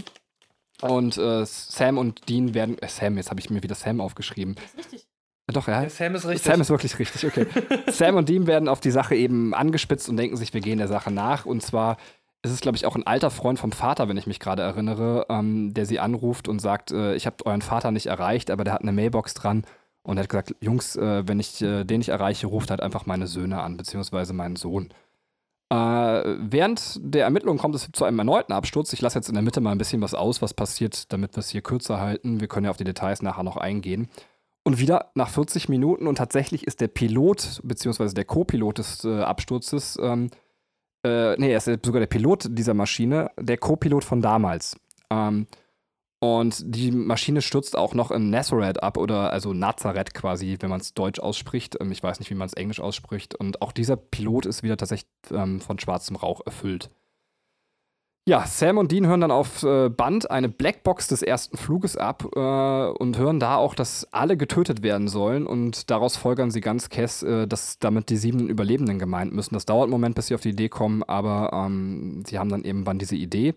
Und 0.81 1.17
äh, 1.17 1.45
Sam 1.45 1.97
und 1.97 2.27
Dean 2.27 2.53
werden. 2.53 2.77
Äh, 2.79 2.89
Sam, 2.89 3.17
jetzt 3.17 3.29
habe 3.29 3.39
ich 3.39 3.49
mir 3.49 3.63
wieder 3.63 3.75
Sam 3.75 4.01
aufgeschrieben. 4.01 4.55
Das 4.55 4.65
ist 4.65 4.77
richtig. 4.77 5.07
Ja, 5.47 5.53
doch, 5.53 5.67
ja. 5.67 5.89
Sam 5.89 6.15
ist 6.15 6.25
richtig. 6.25 6.43
Sam 6.43 6.61
ist 6.61 6.69
wirklich 6.69 6.99
richtig, 6.99 7.25
okay. 7.25 7.45
Sam 7.91 8.15
und 8.15 8.27
Dean 8.27 8.47
werden 8.47 8.67
auf 8.67 8.79
die 8.79 8.91
Sache 8.91 9.15
eben 9.15 9.53
angespitzt 9.53 10.09
und 10.09 10.17
denken 10.17 10.35
sich, 10.37 10.53
wir 10.53 10.61
gehen 10.61 10.79
der 10.79 10.87
Sache 10.87 11.11
nach. 11.11 11.45
Und 11.45 11.61
zwar 11.61 11.97
ist 12.43 12.51
es, 12.51 12.61
glaube 12.61 12.77
ich, 12.77 12.85
auch 12.85 12.95
ein 12.95 13.07
alter 13.07 13.31
Freund 13.31 13.59
vom 13.59 13.71
Vater, 13.71 14.09
wenn 14.09 14.17
ich 14.17 14.27
mich 14.27 14.39
gerade 14.39 14.63
erinnere, 14.63 15.25
ähm, 15.29 15.73
der 15.73 15.85
sie 15.85 15.99
anruft 15.99 16.47
und 16.47 16.59
sagt, 16.59 16.91
äh, 16.91 17.15
ich 17.15 17.25
habe 17.25 17.45
euren 17.45 17.61
Vater 17.61 17.91
nicht 17.91 18.07
erreicht, 18.07 18.51
aber 18.51 18.63
der 18.63 18.73
hat 18.73 18.81
eine 18.81 18.91
Mailbox 18.91 19.33
dran. 19.33 19.65
Und 20.05 20.17
er 20.17 20.23
hat 20.23 20.29
gesagt, 20.29 20.55
Jungs, 20.61 20.95
äh, 20.95 21.27
wenn 21.27 21.39
ich 21.39 21.61
äh, 21.61 21.83
den 21.83 21.97
nicht 21.97 22.09
erreiche, 22.09 22.47
ruft 22.47 22.69
halt 22.69 22.81
einfach 22.81 23.05
meine 23.05 23.27
Söhne 23.27 23.61
an, 23.61 23.75
beziehungsweise 23.75 24.33
meinen 24.33 24.55
Sohn. 24.55 24.89
Äh, 25.71 25.75
während 25.75 26.99
der 27.01 27.23
Ermittlungen 27.23 27.57
kommt 27.57 27.73
es 27.73 27.89
zu 27.91 28.05
einem 28.05 28.19
erneuten 28.19 28.53
Absturz. 28.53 28.93
Ich 28.93 29.01
lasse 29.01 29.17
jetzt 29.17 29.29
in 29.29 29.33
der 29.33 29.41
Mitte 29.41 29.61
mal 29.61 29.71
ein 29.71 29.79
bisschen 29.79 30.01
was 30.01 30.13
aus, 30.13 30.41
was 30.43 30.53
passiert, 30.53 31.11
damit 31.11 31.35
wir 31.35 31.39
es 31.39 31.49
hier 31.49 31.61
kürzer 31.61 31.99
halten. 31.99 32.39
Wir 32.39 32.47
können 32.47 32.65
ja 32.65 32.71
auf 32.71 32.77
die 32.77 32.83
Details 32.83 33.23
nachher 33.23 33.43
noch 33.43 33.57
eingehen. 33.57 34.07
Und 34.63 34.79
wieder 34.79 35.11
nach 35.15 35.29
40 35.29 35.69
Minuten 35.69 36.07
und 36.07 36.17
tatsächlich 36.17 36.65
ist 36.65 36.81
der 36.81 36.87
Pilot, 36.87 37.61
beziehungsweise 37.63 38.13
der 38.15 38.25
Co-Pilot 38.25 38.77
des 38.77 39.05
äh, 39.05 39.21
Absturzes, 39.21 39.97
ähm, 40.01 40.29
äh, 41.03 41.35
nee, 41.37 41.51
er 41.51 41.57
ist 41.57 41.85
sogar 41.85 41.99
der 41.99 42.07
Pilot 42.07 42.47
dieser 42.49 42.73
Maschine, 42.73 43.29
der 43.39 43.57
Co-Pilot 43.57 44.03
von 44.03 44.21
damals. 44.21 44.75
Ähm, 45.11 45.45
und 46.25 46.63
die 46.63 46.91
Maschine 46.91 47.41
stürzt 47.41 47.77
auch 47.77 47.93
noch 47.93 48.09
in 48.09 48.29
Nazareth 48.29 48.81
ab, 48.81 48.97
oder 48.97 49.31
also 49.31 49.53
Nazareth 49.53 50.13
quasi, 50.13 50.57
wenn 50.59 50.69
man 50.69 50.81
es 50.81 50.93
deutsch 50.93 51.19
ausspricht. 51.19 51.77
Ähm, 51.79 51.91
ich 51.91 52.01
weiß 52.01 52.19
nicht, 52.19 52.29
wie 52.31 52.35
man 52.35 52.47
es 52.47 52.53
englisch 52.53 52.79
ausspricht. 52.79 53.35
Und 53.35 53.61
auch 53.61 53.71
dieser 53.71 53.95
Pilot 53.95 54.45
ist 54.45 54.63
wieder 54.63 54.77
tatsächlich 54.77 55.09
ähm, 55.31 55.61
von 55.61 55.79
schwarzem 55.79 56.15
Rauch 56.15 56.41
erfüllt. 56.45 56.89
Ja, 58.27 58.43
Sam 58.47 58.79
und 58.79 58.91
Dean 58.91 59.05
hören 59.05 59.21
dann 59.21 59.29
auf 59.29 59.61
äh, 59.61 59.87
Band 59.87 60.31
eine 60.31 60.49
Blackbox 60.49 61.07
des 61.07 61.21
ersten 61.21 61.57
Fluges 61.57 61.95
ab 61.95 62.25
äh, 62.35 62.39
und 62.39 63.19
hören 63.19 63.39
da 63.39 63.57
auch, 63.57 63.75
dass 63.75 64.11
alle 64.11 64.35
getötet 64.35 64.81
werden 64.81 65.07
sollen. 65.07 65.45
Und 65.45 65.91
daraus 65.91 66.17
folgern 66.17 66.49
sie 66.49 66.61
ganz 66.61 66.89
kess, 66.89 67.21
äh, 67.21 67.47
dass 67.47 67.77
damit 67.77 68.09
die 68.09 68.17
sieben 68.17 68.49
Überlebenden 68.49 68.97
gemeint 68.97 69.31
müssen. 69.31 69.53
Das 69.53 69.67
dauert 69.67 69.83
einen 69.83 69.91
Moment, 69.91 70.15
bis 70.15 70.27
sie 70.27 70.33
auf 70.33 70.41
die 70.41 70.49
Idee 70.49 70.69
kommen, 70.69 71.03
aber 71.03 71.51
ähm, 71.53 72.23
sie 72.25 72.39
haben 72.39 72.49
dann 72.49 72.63
eben 72.63 72.83
dann 72.83 72.97
diese 72.97 73.15
Idee. 73.15 73.53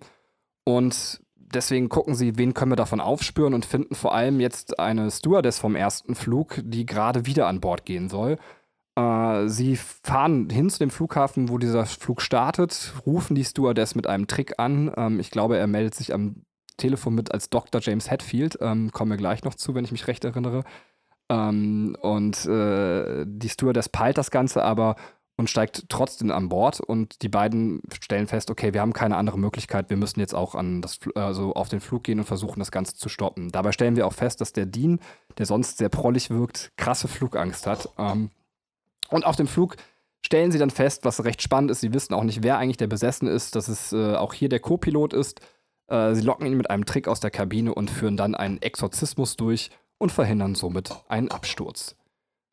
Und 0.64 1.22
deswegen 1.52 1.88
gucken 1.88 2.14
sie, 2.14 2.38
wen 2.38 2.54
können 2.54 2.72
wir 2.72 2.76
davon 2.76 3.00
aufspüren 3.00 3.54
und 3.54 3.64
finden 3.64 3.94
vor 3.94 4.14
allem 4.14 4.40
jetzt 4.40 4.78
eine 4.78 5.10
Stewardess 5.10 5.58
vom 5.58 5.76
ersten 5.76 6.14
Flug, 6.14 6.60
die 6.62 6.86
gerade 6.86 7.26
wieder 7.26 7.46
an 7.46 7.60
Bord 7.60 7.84
gehen 7.84 8.08
soll. 8.08 8.38
Äh, 8.96 9.48
sie 9.48 9.76
fahren 9.76 10.50
hin 10.50 10.70
zu 10.70 10.78
dem 10.78 10.90
Flughafen, 10.90 11.48
wo 11.48 11.58
dieser 11.58 11.86
Flug 11.86 12.20
startet, 12.20 12.94
rufen 13.06 13.34
die 13.34 13.44
Stewardess 13.44 13.94
mit 13.94 14.06
einem 14.06 14.26
Trick 14.26 14.54
an. 14.58 14.92
Ähm, 14.96 15.20
ich 15.20 15.30
glaube, 15.30 15.56
er 15.56 15.66
meldet 15.66 15.94
sich 15.94 16.12
am 16.12 16.42
Telefon 16.76 17.14
mit 17.14 17.32
als 17.32 17.50
Dr. 17.50 17.80
James 17.80 18.10
Hetfield. 18.10 18.58
Ähm, 18.60 18.90
kommen 18.92 19.10
wir 19.10 19.18
gleich 19.18 19.44
noch 19.44 19.54
zu, 19.54 19.74
wenn 19.74 19.84
ich 19.84 19.92
mich 19.92 20.06
recht 20.06 20.24
erinnere. 20.24 20.64
Ähm, 21.28 21.96
und 22.00 22.46
äh, 22.46 23.24
die 23.26 23.48
Stewardess 23.48 23.88
peilt 23.88 24.18
das 24.18 24.30
Ganze 24.30 24.64
aber 24.64 24.96
und 25.38 25.48
steigt 25.48 25.84
trotzdem 25.88 26.32
an 26.32 26.48
Bord 26.48 26.80
und 26.80 27.22
die 27.22 27.28
beiden 27.28 27.80
stellen 28.02 28.26
fest, 28.26 28.50
okay, 28.50 28.74
wir 28.74 28.80
haben 28.80 28.92
keine 28.92 29.16
andere 29.16 29.38
Möglichkeit, 29.38 29.88
wir 29.88 29.96
müssen 29.96 30.18
jetzt 30.18 30.34
auch 30.34 30.56
an 30.56 30.82
das, 30.82 30.98
also 31.14 31.54
auf 31.54 31.68
den 31.68 31.80
Flug 31.80 32.02
gehen 32.02 32.18
und 32.18 32.24
versuchen, 32.24 32.58
das 32.58 32.72
Ganze 32.72 32.96
zu 32.96 33.08
stoppen. 33.08 33.50
Dabei 33.52 33.70
stellen 33.70 33.94
wir 33.94 34.08
auch 34.08 34.12
fest, 34.12 34.40
dass 34.40 34.52
der 34.52 34.66
Dean, 34.66 34.98
der 35.38 35.46
sonst 35.46 35.78
sehr 35.78 35.90
prollig 35.90 36.30
wirkt, 36.30 36.72
krasse 36.76 37.06
Flugangst 37.06 37.68
hat. 37.68 37.88
Ähm, 37.98 38.30
und 39.10 39.24
auf 39.24 39.36
dem 39.36 39.46
Flug 39.46 39.76
stellen 40.22 40.50
sie 40.50 40.58
dann 40.58 40.70
fest, 40.70 41.04
was 41.04 41.24
recht 41.24 41.40
spannend 41.40 41.70
ist, 41.70 41.80
sie 41.80 41.94
wissen 41.94 42.14
auch 42.14 42.24
nicht, 42.24 42.42
wer 42.42 42.58
eigentlich 42.58 42.76
der 42.76 42.88
Besessen 42.88 43.28
ist, 43.28 43.54
dass 43.54 43.68
es 43.68 43.92
äh, 43.92 44.16
auch 44.16 44.34
hier 44.34 44.48
der 44.48 44.58
Co-Pilot 44.58 45.12
ist. 45.12 45.40
Äh, 45.86 46.14
sie 46.14 46.22
locken 46.22 46.48
ihn 46.48 46.56
mit 46.56 46.68
einem 46.68 46.84
Trick 46.84 47.06
aus 47.06 47.20
der 47.20 47.30
Kabine 47.30 47.72
und 47.72 47.90
führen 47.90 48.16
dann 48.16 48.34
einen 48.34 48.60
Exorzismus 48.60 49.36
durch 49.36 49.70
und 49.98 50.10
verhindern 50.10 50.56
somit 50.56 50.92
einen 51.08 51.30
Absturz. 51.30 51.94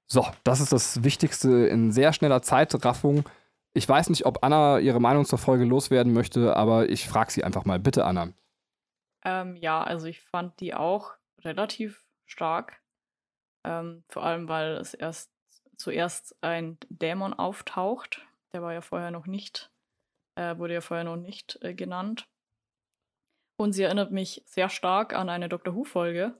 So, 0.08 0.26
das 0.44 0.60
ist 0.60 0.72
das 0.72 1.04
Wichtigste 1.04 1.68
in 1.68 1.92
sehr 1.92 2.14
schneller 2.14 2.42
Zeitraffung. 2.42 3.24
Ich 3.74 3.88
weiß 3.90 4.10
nicht, 4.10 4.26
ob 4.26 4.44
Anna 4.44 4.80
ihre 4.80 5.02
Meinung 5.02 5.26
zur 5.26 5.40
Folge 5.40 5.66
loswerden 5.66 6.14
möchte, 6.14 6.56
aber 6.56 6.90
ich 6.90 7.08
frage 7.10 7.32
sie 7.32 7.44
einfach 7.44 7.66
mal. 7.66 7.80
Bitte, 7.80 8.06
Anna. 8.06 8.30
Ähm, 9.26 9.56
ja, 9.56 9.84
also 9.84 10.06
ich 10.06 10.22
fand 10.22 10.60
die 10.60 10.74
auch 10.74 11.14
relativ 11.44 12.06
stark. 12.26 12.82
Ähm, 13.66 14.04
vor 14.08 14.24
allem, 14.24 14.48
weil 14.48 14.78
es 14.78 14.94
erst 14.94 15.32
zuerst 15.78 16.36
ein 16.42 16.78
Dämon 16.90 17.34
auftaucht. 17.34 18.26
Der 18.54 18.62
war 18.62 18.74
ja 18.74 18.82
vorher 18.82 19.12
noch 19.12 19.26
nicht, 19.26 19.72
äh, 20.36 20.58
wurde 20.58 20.76
ja 20.76 20.82
vorher 20.82 21.04
noch 21.04 21.18
nicht 21.18 21.58
äh, 21.62 21.74
genannt. 21.74 22.30
Und 23.58 23.74
sie 23.74 23.84
erinnert 23.84 24.12
mich 24.12 24.44
sehr 24.46 24.70
stark 24.70 25.14
an 25.14 25.30
eine 25.30 25.50
Doctor 25.50 25.76
Who-Folge. 25.76 26.40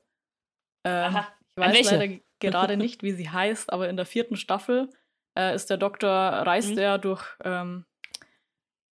Ähm, 0.86 1.16
Aha. 1.16 1.28
ich 1.58 1.64
An 1.64 1.70
weiß 1.70 1.74
welche? 1.74 1.96
leider 1.98 2.25
gerade 2.40 2.78
nicht, 2.78 3.04
wie 3.04 3.12
sie 3.14 3.30
heißt, 3.30 3.72
aber 3.72 3.90
in 3.90 3.98
der 3.98 4.06
vierten 4.06 4.36
Staffel 4.38 4.90
äh, 5.38 5.54
ist 5.56 5.70
der 5.70 5.78
Doktor, 5.78 6.10
reist 6.10 6.72
Mhm. 6.72 6.78
er 6.78 6.98
durch 6.98 7.24
ähm, 7.44 7.86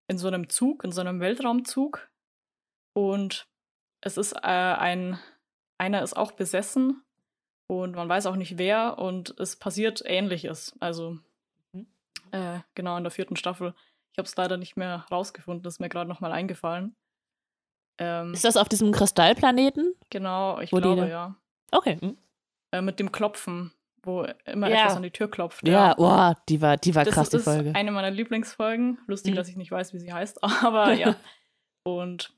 in 0.08 0.18
so 0.18 0.28
einem 0.28 0.50
Zug, 0.50 0.84
in 0.84 0.92
so 0.92 1.02
einem 1.02 1.20
Weltraumzug. 1.20 2.10
Und 2.94 3.48
es 4.02 4.18
ist 4.18 4.34
äh, 4.34 4.39
ein, 4.48 5.20
einer 5.78 6.02
ist 6.04 6.16
auch 6.18 6.32
besessen 6.32 7.04
und 7.68 7.96
man 7.96 8.10
weiß 8.10 8.26
auch 8.26 8.36
nicht 8.36 8.58
wer 8.58 8.98
und 8.98 9.34
es 9.39 9.56
passiert 9.56 10.02
Ähnliches. 10.06 10.76
Also 10.80 11.18
Mhm. 11.74 11.88
äh, 12.32 12.60
genau 12.76 12.98
in 12.98 13.04
der 13.04 13.12
vierten 13.12 13.36
Staffel. 13.38 13.74
Ich 14.12 14.18
habe 14.18 14.28
es 14.28 14.36
leider 14.36 14.58
nicht 14.58 14.76
mehr 14.76 15.06
rausgefunden, 15.10 15.64
das 15.64 15.76
ist 15.76 15.80
mir 15.80 15.88
gerade 15.88 16.10
nochmal 16.10 16.34
eingefallen. 16.34 16.96
Ähm, 17.98 18.34
Ist 18.34 18.44
das 18.44 18.58
auf 18.58 18.68
diesem 18.68 18.92
Kristallplaneten? 18.92 19.94
genau, 20.10 20.60
ich 20.60 20.72
wo 20.74 20.78
die 20.78 20.82
glaube 20.82 21.02
da- 21.04 21.08
ja. 21.08 21.36
Okay. 21.72 21.98
hm. 22.02 22.18
Äh, 22.72 22.82
mit 22.82 22.99
dem 22.99 23.11
Klopfen. 23.11 23.72
wo 24.03 24.24
immer 24.45 24.67
Ja. 24.67 24.78
etwas 24.86 24.95
an 24.97 25.03
die 25.03 25.11
Tür 25.11 25.30
klopft. 25.30 25.67
Ja, 25.67 25.93
oh, 25.99 26.34
die 26.49 26.59
war, 26.59 26.76
die 26.78 26.95
war 26.95 27.05
das 27.05 27.13
krass, 27.13 27.30
die 27.30 27.38
ist 27.38 27.43
Folge. 27.43 27.76
eine 27.76 27.91
meiner 27.91 28.09
Lieblingsfolgen. 28.09 28.97
Lustig, 29.05 29.34
Mhm. 29.34 29.36
dass 29.36 29.47
ich 29.47 29.57
nicht 29.57 29.69
weiß, 29.69 29.93
wie 29.93 29.99
sie 29.99 30.11
heißt, 30.11 30.43
aber 30.74 30.91
ja. 30.93 31.15
Und 31.86 32.34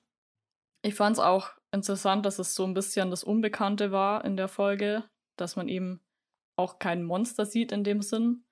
ich 0.81 0.93
fand 0.95 1.15
es 1.15 1.23
auch 1.23 1.51
interessant, 1.71 2.25
dass 2.25 2.38
es 2.38 2.53
so 2.53 2.65
ein 2.65 2.73
bisschen 2.73 3.11
das 3.11 3.23
Unbekannte 3.23 3.93
war 3.93 4.25
in 4.25 4.36
der 4.36 4.49
Folge, 4.49 5.05
dass 5.38 5.55
man 5.55 5.69
eben 5.69 6.01
auch 6.59 6.79
kein 6.79 7.01
Monster 7.05 7.45
sieht 7.45 7.71
in 7.71 7.86
dem 7.86 8.01
Sinn, 8.01 8.43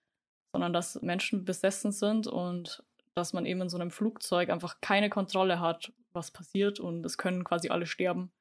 sondern 0.55 0.71
dass 0.71 1.01
Menschen 1.01 1.43
besessen 1.43 1.91
sind 1.91 2.27
und 2.27 2.81
dass 3.13 3.33
man 3.33 3.45
eben 3.45 3.59
in 3.61 3.67
so 3.69 3.77
einem 3.77 3.91
Flugzeug 3.91 4.49
einfach 4.49 4.79
keine 4.79 5.09
Kontrolle 5.09 5.59
hat, 5.59 5.91
was 6.13 6.31
passiert 6.31 6.79
und 6.79 7.05
es 7.05 7.17
können 7.17 7.43
quasi 7.43 7.67
alle 7.71 7.85
sterben. 7.87 8.31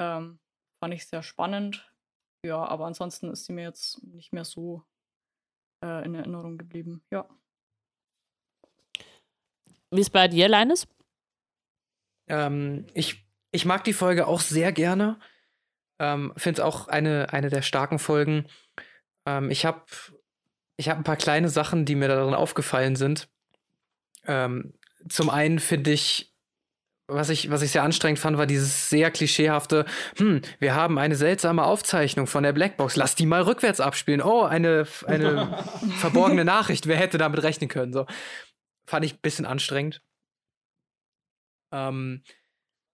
Ähm, 0.00 0.38
fand 0.80 0.94
ich 0.94 1.08
sehr 1.08 1.24
spannend. 1.24 1.90
Ja, 2.44 2.64
aber 2.64 2.86
ansonsten 2.86 3.30
ist 3.30 3.46
sie 3.46 3.52
mir 3.52 3.64
jetzt 3.64 4.02
nicht 4.04 4.32
mehr 4.32 4.44
so 4.44 4.84
äh, 5.82 6.04
in 6.04 6.14
Erinnerung 6.14 6.58
geblieben. 6.58 7.02
Ja. 7.10 7.28
Wie 9.90 10.00
ist 10.00 10.10
bei 10.10 10.28
dir, 10.28 10.48
Leines? 10.48 10.86
Ähm, 12.28 12.86
ich, 12.94 13.24
ich 13.52 13.64
mag 13.64 13.84
die 13.84 13.92
Folge 13.92 14.26
auch 14.26 14.40
sehr 14.40 14.72
gerne. 14.72 15.18
Ähm, 15.98 16.32
Finde 16.36 16.60
es 16.60 16.66
auch 16.66 16.88
eine, 16.88 17.32
eine 17.32 17.48
der 17.48 17.62
starken 17.62 17.98
Folgen. 17.98 18.46
Ähm, 19.26 19.50
ich 19.50 19.64
habe 19.64 19.84
ich 20.76 20.88
hab 20.88 20.98
ein 20.98 21.04
paar 21.04 21.16
kleine 21.16 21.48
Sachen, 21.48 21.84
die 21.84 21.94
mir 21.94 22.08
darin 22.08 22.34
aufgefallen 22.34 22.96
sind. 22.96 23.28
Ähm, 24.26 24.74
zum 25.08 25.30
einen 25.30 25.58
finde 25.58 25.92
ich, 25.92 26.35
was 27.08 27.30
ich, 27.30 27.50
was 27.50 27.62
ich 27.62 27.70
sehr 27.70 27.84
anstrengend 27.84 28.18
fand, 28.18 28.36
war 28.36 28.46
dieses 28.46 28.90
sehr 28.90 29.10
klischeehafte, 29.10 29.84
hm, 30.16 30.42
wir 30.58 30.74
haben 30.74 30.98
eine 30.98 31.14
seltsame 31.14 31.64
Aufzeichnung 31.64 32.26
von 32.26 32.42
der 32.42 32.52
Blackbox, 32.52 32.96
lass 32.96 33.14
die 33.14 33.26
mal 33.26 33.42
rückwärts 33.42 33.80
abspielen. 33.80 34.22
Oh, 34.22 34.42
eine, 34.42 34.86
eine 35.06 35.64
verborgene 35.98 36.44
Nachricht, 36.44 36.86
wer 36.86 36.96
hätte 36.96 37.18
damit 37.18 37.42
rechnen 37.42 37.68
können? 37.68 37.92
So. 37.92 38.06
Fand 38.88 39.04
ich 39.04 39.14
ein 39.14 39.20
bisschen 39.22 39.46
anstrengend. 39.46 40.02
Ähm, 41.72 42.22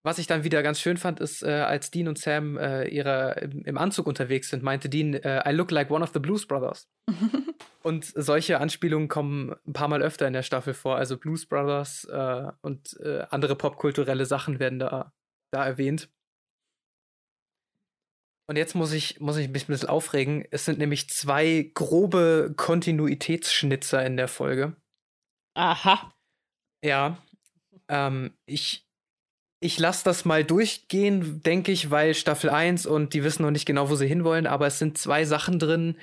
was 0.04 0.18
ich 0.18 0.26
dann 0.26 0.44
wieder 0.44 0.62
ganz 0.62 0.80
schön 0.80 0.96
fand, 0.96 1.20
ist, 1.20 1.42
äh, 1.42 1.50
als 1.50 1.90
Dean 1.90 2.08
und 2.08 2.18
Sam 2.18 2.58
äh, 2.58 2.88
ihre, 2.88 3.38
im, 3.40 3.62
im 3.64 3.78
Anzug 3.78 4.06
unterwegs 4.06 4.50
sind, 4.50 4.62
meinte 4.62 4.88
Dean, 4.88 5.14
äh, 5.14 5.48
I 5.48 5.54
look 5.54 5.70
like 5.70 5.90
one 5.90 6.02
of 6.02 6.10
the 6.12 6.18
Blues 6.18 6.46
Brothers. 6.46 6.88
Und 7.82 8.04
solche 8.04 8.60
Anspielungen 8.60 9.08
kommen 9.08 9.54
ein 9.66 9.72
paar 9.72 9.88
Mal 9.88 10.02
öfter 10.02 10.26
in 10.26 10.32
der 10.32 10.42
Staffel 10.42 10.74
vor. 10.74 10.96
Also 10.96 11.16
Blues 11.16 11.46
Brothers 11.46 12.04
äh, 12.04 12.52
und 12.62 12.98
äh, 13.00 13.26
andere 13.30 13.56
popkulturelle 13.56 14.26
Sachen 14.26 14.58
werden 14.58 14.78
da, 14.78 15.12
da 15.52 15.64
erwähnt. 15.64 16.08
Und 18.48 18.56
jetzt 18.56 18.74
muss 18.74 18.92
ich, 18.92 19.20
muss 19.20 19.36
ich 19.36 19.48
mich 19.48 19.64
ein 19.64 19.72
bisschen 19.72 19.88
aufregen. 19.88 20.44
Es 20.50 20.64
sind 20.64 20.78
nämlich 20.78 21.08
zwei 21.10 21.70
grobe 21.74 22.52
Kontinuitätsschnitzer 22.56 24.04
in 24.04 24.16
der 24.16 24.28
Folge. 24.28 24.76
Aha. 25.54 26.12
Ja. 26.84 27.18
Ähm, 27.88 28.36
ich 28.46 28.86
ich 29.62 29.78
lasse 29.78 30.04
das 30.04 30.24
mal 30.24 30.44
durchgehen, 30.44 31.40
denke 31.42 31.70
ich, 31.70 31.90
weil 31.90 32.14
Staffel 32.14 32.50
1 32.50 32.84
und 32.84 33.14
die 33.14 33.22
wissen 33.22 33.42
noch 33.42 33.52
nicht 33.52 33.64
genau, 33.64 33.88
wo 33.90 33.94
sie 33.94 34.08
hinwollen, 34.08 34.48
aber 34.48 34.66
es 34.66 34.80
sind 34.80 34.98
zwei 34.98 35.24
Sachen 35.24 35.60
drin, 35.60 35.96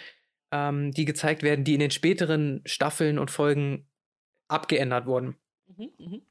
ähm, 0.51 0.91
die 0.91 1.05
gezeigt 1.05 1.43
werden, 1.43 1.63
die 1.63 1.73
in 1.73 1.79
den 1.79 1.91
späteren 1.91 2.61
Staffeln 2.65 3.19
und 3.19 3.31
Folgen 3.31 3.87
abgeändert 4.47 5.05
wurden. 5.05 5.35
Mhm, 5.77 5.89
mhm. 5.97 6.21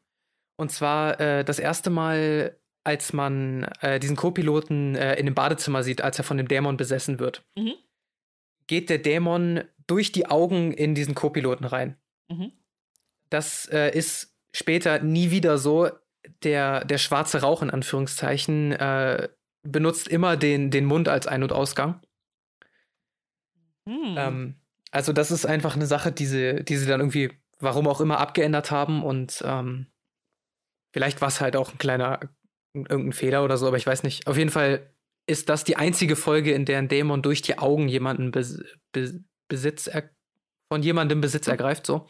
Und 0.57 0.73
zwar 0.73 1.21
äh, 1.21 1.45
das 1.45 1.59
erste 1.59 1.91
Mal, 1.91 2.59
als 2.85 3.12
man 3.12 3.64
äh, 3.81 4.01
diesen 4.01 4.16
Co-Piloten 4.16 4.97
äh, 4.97 5.14
in 5.14 5.27
dem 5.27 5.35
Badezimmer 5.35 5.83
sieht, 5.83 6.01
als 6.03 6.19
er 6.19 6.25
von 6.25 6.37
dem 6.37 6.49
Dämon 6.49 6.77
besessen 6.77 7.19
wird, 7.21 7.45
Mhm. 7.57 7.75
geht 8.66 8.91
der 8.91 8.99
Dämon 8.99 9.62
durch 9.87 10.11
die 10.12 10.27
Augen 10.27 10.73
in 10.73 10.95
diesen 10.95 11.14
Co-Piloten 11.14 11.64
rein. 11.64 11.97
Mhm. 12.29 12.53
Das 13.31 13.66
äh, 13.66 13.91
ist 13.97 14.35
später 14.53 15.01
nie 15.01 15.31
wieder 15.31 15.59
so. 15.59 15.91
Der, 16.43 16.85
der 16.85 16.99
schwarze 16.99 17.41
Rauch 17.41 17.62
in 17.62 17.71
Anführungszeichen 17.71 18.73
äh, 18.73 19.29
benutzt 19.62 20.09
immer 20.09 20.37
den, 20.37 20.71
den 20.71 20.85
Mund 20.85 21.09
als 21.09 21.27
Ein- 21.27 21.43
und 21.43 21.53
Ausgang. 21.53 22.01
Hm. 23.89 24.14
Ähm, 24.16 24.55
also 24.91 25.12
das 25.12 25.30
ist 25.30 25.47
einfach 25.47 25.76
eine 25.76 25.86
Sache, 25.86 26.12
die 26.12 26.26
sie, 26.26 26.64
die 26.64 26.76
sie 26.76 26.86
dann 26.86 27.01
irgendwie, 27.01 27.30
warum 27.59 27.89
auch 27.89 28.01
immer, 28.01 28.18
abgeändert 28.20 28.70
haben 28.70 29.03
und 29.03 29.43
ähm, 29.45 29.86
vielleicht 30.93 31.20
war 31.20 31.28
es 31.28 31.41
halt 31.41 31.57
auch 31.57 31.72
ein 31.72 31.78
kleiner, 31.78 32.20
irgendein 32.74 33.12
Fehler 33.12 33.45
oder 33.45 33.57
so, 33.57 33.66
aber 33.66 33.78
ich 33.78 33.86
weiß 33.86 34.03
nicht. 34.03 34.26
Auf 34.26 34.36
jeden 34.36 34.51
Fall 34.51 34.91
ist 35.26 35.49
das 35.49 35.64
die 35.64 35.76
einzige 35.76 36.16
Folge, 36.16 36.53
in 36.53 36.64
der 36.64 36.78
ein 36.78 36.89
Dämon 36.89 37.22
durch 37.22 37.43
die 37.43 37.59
Augen 37.59 37.89
jemanden 37.89 38.30
Bes 38.30 38.62
Be 38.93 39.20
Besitz 39.49 39.91
von 40.70 40.82
jemandem 40.82 41.22
Besitz 41.22 41.49
ergreift, 41.49 41.86
so. 41.86 42.07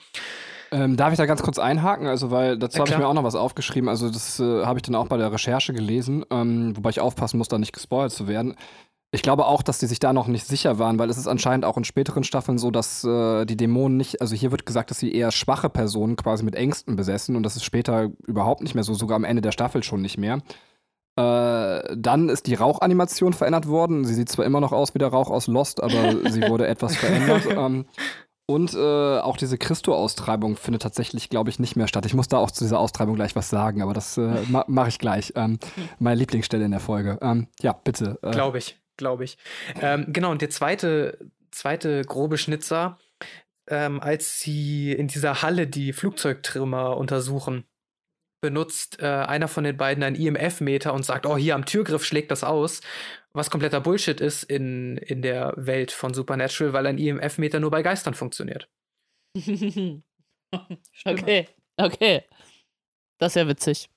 Ähm, 0.71 0.97
darf 0.97 1.13
ich 1.13 1.17
da 1.17 1.27
ganz 1.27 1.43
kurz 1.43 1.59
einhaken? 1.59 2.07
Also, 2.07 2.31
weil 2.31 2.59
dazu 2.59 2.77
Ja, 2.77 2.81
habe 2.81 2.91
ich 2.91 2.99
mir 2.99 3.07
auch 3.07 3.15
noch 3.15 3.25
was 3.25 3.37
aufgeschrieben. 3.37 3.89
Also, 3.89 4.11
das 4.11 4.39
äh, 4.41 4.65
habe 4.65 4.79
ich 4.79 4.83
dann 4.83 4.97
auch 4.97 5.07
bei 5.07 5.17
der 5.17 5.33
Recherche 5.33 5.73
gelesen, 5.73 6.25
ähm, 6.31 6.77
wobei 6.77 6.91
ich 6.91 7.01
aufpassen 7.01 7.39
muss, 7.39 7.49
da 7.49 7.59
nicht 7.59 7.73
gespoilt 7.73 8.13
zu 8.13 8.29
werden. 8.29 8.57
Ich 9.11 9.23
glaube 9.23 9.47
auch, 9.47 9.63
dass 9.63 9.79
die 9.79 9.87
sich 9.87 10.01
da 10.01 10.13
noch 10.13 10.27
nicht 10.27 10.47
sicher 10.47 10.79
waren, 10.79 10.99
weil 10.99 11.09
es 11.09 11.17
ist 11.17 11.29
anscheinend 11.29 11.65
auch 11.65 11.79
in 11.79 11.85
späteren 11.85 12.25
Staffeln 12.25 12.59
so, 12.59 12.71
dass 12.71 13.05
äh, 13.05 13.47
die 13.47 13.57
Dämonen 13.57 13.97
nicht, 13.97 14.21
also 14.21 14.35
hier 14.35 14.51
wird 14.51 14.67
gesagt, 14.67 14.91
dass 14.91 14.99
sie 14.99 15.15
eher 15.15 15.33
schwache 15.33 15.71
Personen 15.71 16.17
quasi 16.17 16.45
mit 16.45 16.55
Ängsten 16.55 16.95
besessen 16.95 17.35
und 17.35 17.43
das 17.43 17.57
ist 17.57 17.65
später 17.65 18.11
überhaupt 18.27 18.63
nicht 18.63 18.75
mehr 18.75 18.85
so, 18.85 18.93
sogar 18.93 19.17
am 19.17 19.25
Ende 19.25 19.41
der 19.41 19.53
Staffel 19.53 19.83
schon 19.83 20.03
nicht 20.03 20.19
mehr. 20.19 20.43
Äh, 21.19 21.97
dann 21.97 22.29
ist 22.29 22.47
die 22.47 22.55
Rauchanimation 22.55 23.33
verändert 23.33 23.67
worden. 23.67 24.05
Sie 24.05 24.15
sieht 24.15 24.29
zwar 24.29 24.45
immer 24.45 24.61
noch 24.61 24.73
aus 24.73 24.95
wie 24.95 24.99
der 24.99 25.09
Rauch 25.09 25.31
aus 25.31 25.47
Lost, 25.47 25.83
aber 25.83 26.31
sie 26.31 26.43
wurde 26.43 26.69
etwas 26.69 26.95
verändert. 26.95 27.47
Ähm, 27.51 27.87
und 28.47 28.73
äh, 28.75 29.19
auch 29.19 29.37
diese 29.37 29.59
Christo-Austreibung 29.59 30.57
findet 30.57 30.83
tatsächlich, 30.83 31.29
glaube 31.29 31.51
ich, 31.51 31.59
nicht 31.59 31.77
mehr 31.77 31.89
statt. 31.89 32.07
Ich 32.07 32.15
muss 32.15 32.29
da 32.29 32.39
auch 32.39 32.51
zu 32.51 32.65
dieser 32.65 32.79
Austreibung 32.79 33.17
gleich 33.17 33.35
was 33.35 33.51
sagen, 33.51 33.83
aber 33.83 33.95
das 33.95 34.17
äh, 34.17 34.43
ma 34.49 34.65
mache 34.69 34.89
ich 34.91 34.99
gleich. 34.99 35.33
Ähm, 35.35 35.59
meine 35.99 36.19
Lieblingsstelle 36.21 36.65
in 36.65 36.71
der 36.71 36.81
Folge. 36.81 37.19
Ähm, 37.21 37.49
ja, 37.61 37.73
bitte. 37.73 38.19
Äh, 38.23 38.31
Glaube 38.31 38.59
ich, 38.59 38.79
glaube 38.99 39.25
ich. 39.25 39.39
Ähm, 39.81 40.13
genau, 40.13 40.31
und 40.31 40.43
der 40.43 40.51
zweite, 40.51 41.19
zweite 41.51 42.03
grobe 42.03 42.37
Schnitzer, 42.37 42.99
ähm, 43.69 44.01
als 44.01 44.41
sie 44.41 44.93
in 44.93 45.09
dieser 45.09 45.43
Halle 45.43 45.67
die 45.67 45.95
Flugzeugtrümmer 45.95 46.97
untersuchen, 46.97 47.65
benutzt 48.41 49.01
äh, 49.01 49.07
einer 49.07 49.49
von 49.49 49.65
den 49.65 49.77
beiden 49.77 50.05
einen 50.05 50.17
IMF-Meter 50.17 50.95
und 50.95 51.05
sagt, 51.05 51.27
oh, 51.27 51.37
hier 51.37 51.55
am 51.55 51.65
Türgriff 51.65 52.05
schlägt 52.05 52.31
das 52.31 52.45
aus, 52.45 52.83
was 53.33 53.51
kompletter 53.51 53.81
Bullshit 53.81 54.21
ist 54.21 54.45
in, 54.45 54.97
in 54.99 55.23
der 55.23 55.55
Welt 55.57 55.91
von 55.91 56.15
Supernatural, 56.15 56.73
weil 56.73 56.87
ein 56.87 56.99
IMF-Meter 56.99 57.59
nur 57.61 57.71
bei 57.71 57.83
Geistern 57.83 58.15
funktioniert. 58.15 58.69
okay, 61.05 61.49
okay. 61.77 62.25
Das 63.19 63.33
ist 63.33 63.37
ja 63.37 63.49
witzig. 63.49 63.91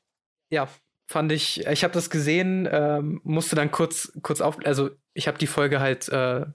Ja, 0.52 0.68
fand 1.12 1.32
ich, 1.32 1.66
ich 1.68 1.84
habe 1.84 1.94
das 1.94 2.10
gesehen, 2.10 2.68
ähm, 2.72 3.22
musste 3.24 3.56
dann 3.56 3.72
kurz, 3.72 4.12
kurz 4.24 4.42
auf, 4.42 4.58
also 4.66 4.90
ich 5.14 5.28
habe 5.28 5.38
die 5.38 5.48
Folge 5.48 5.80
halt, 5.80 6.10
äh, 6.10 6.46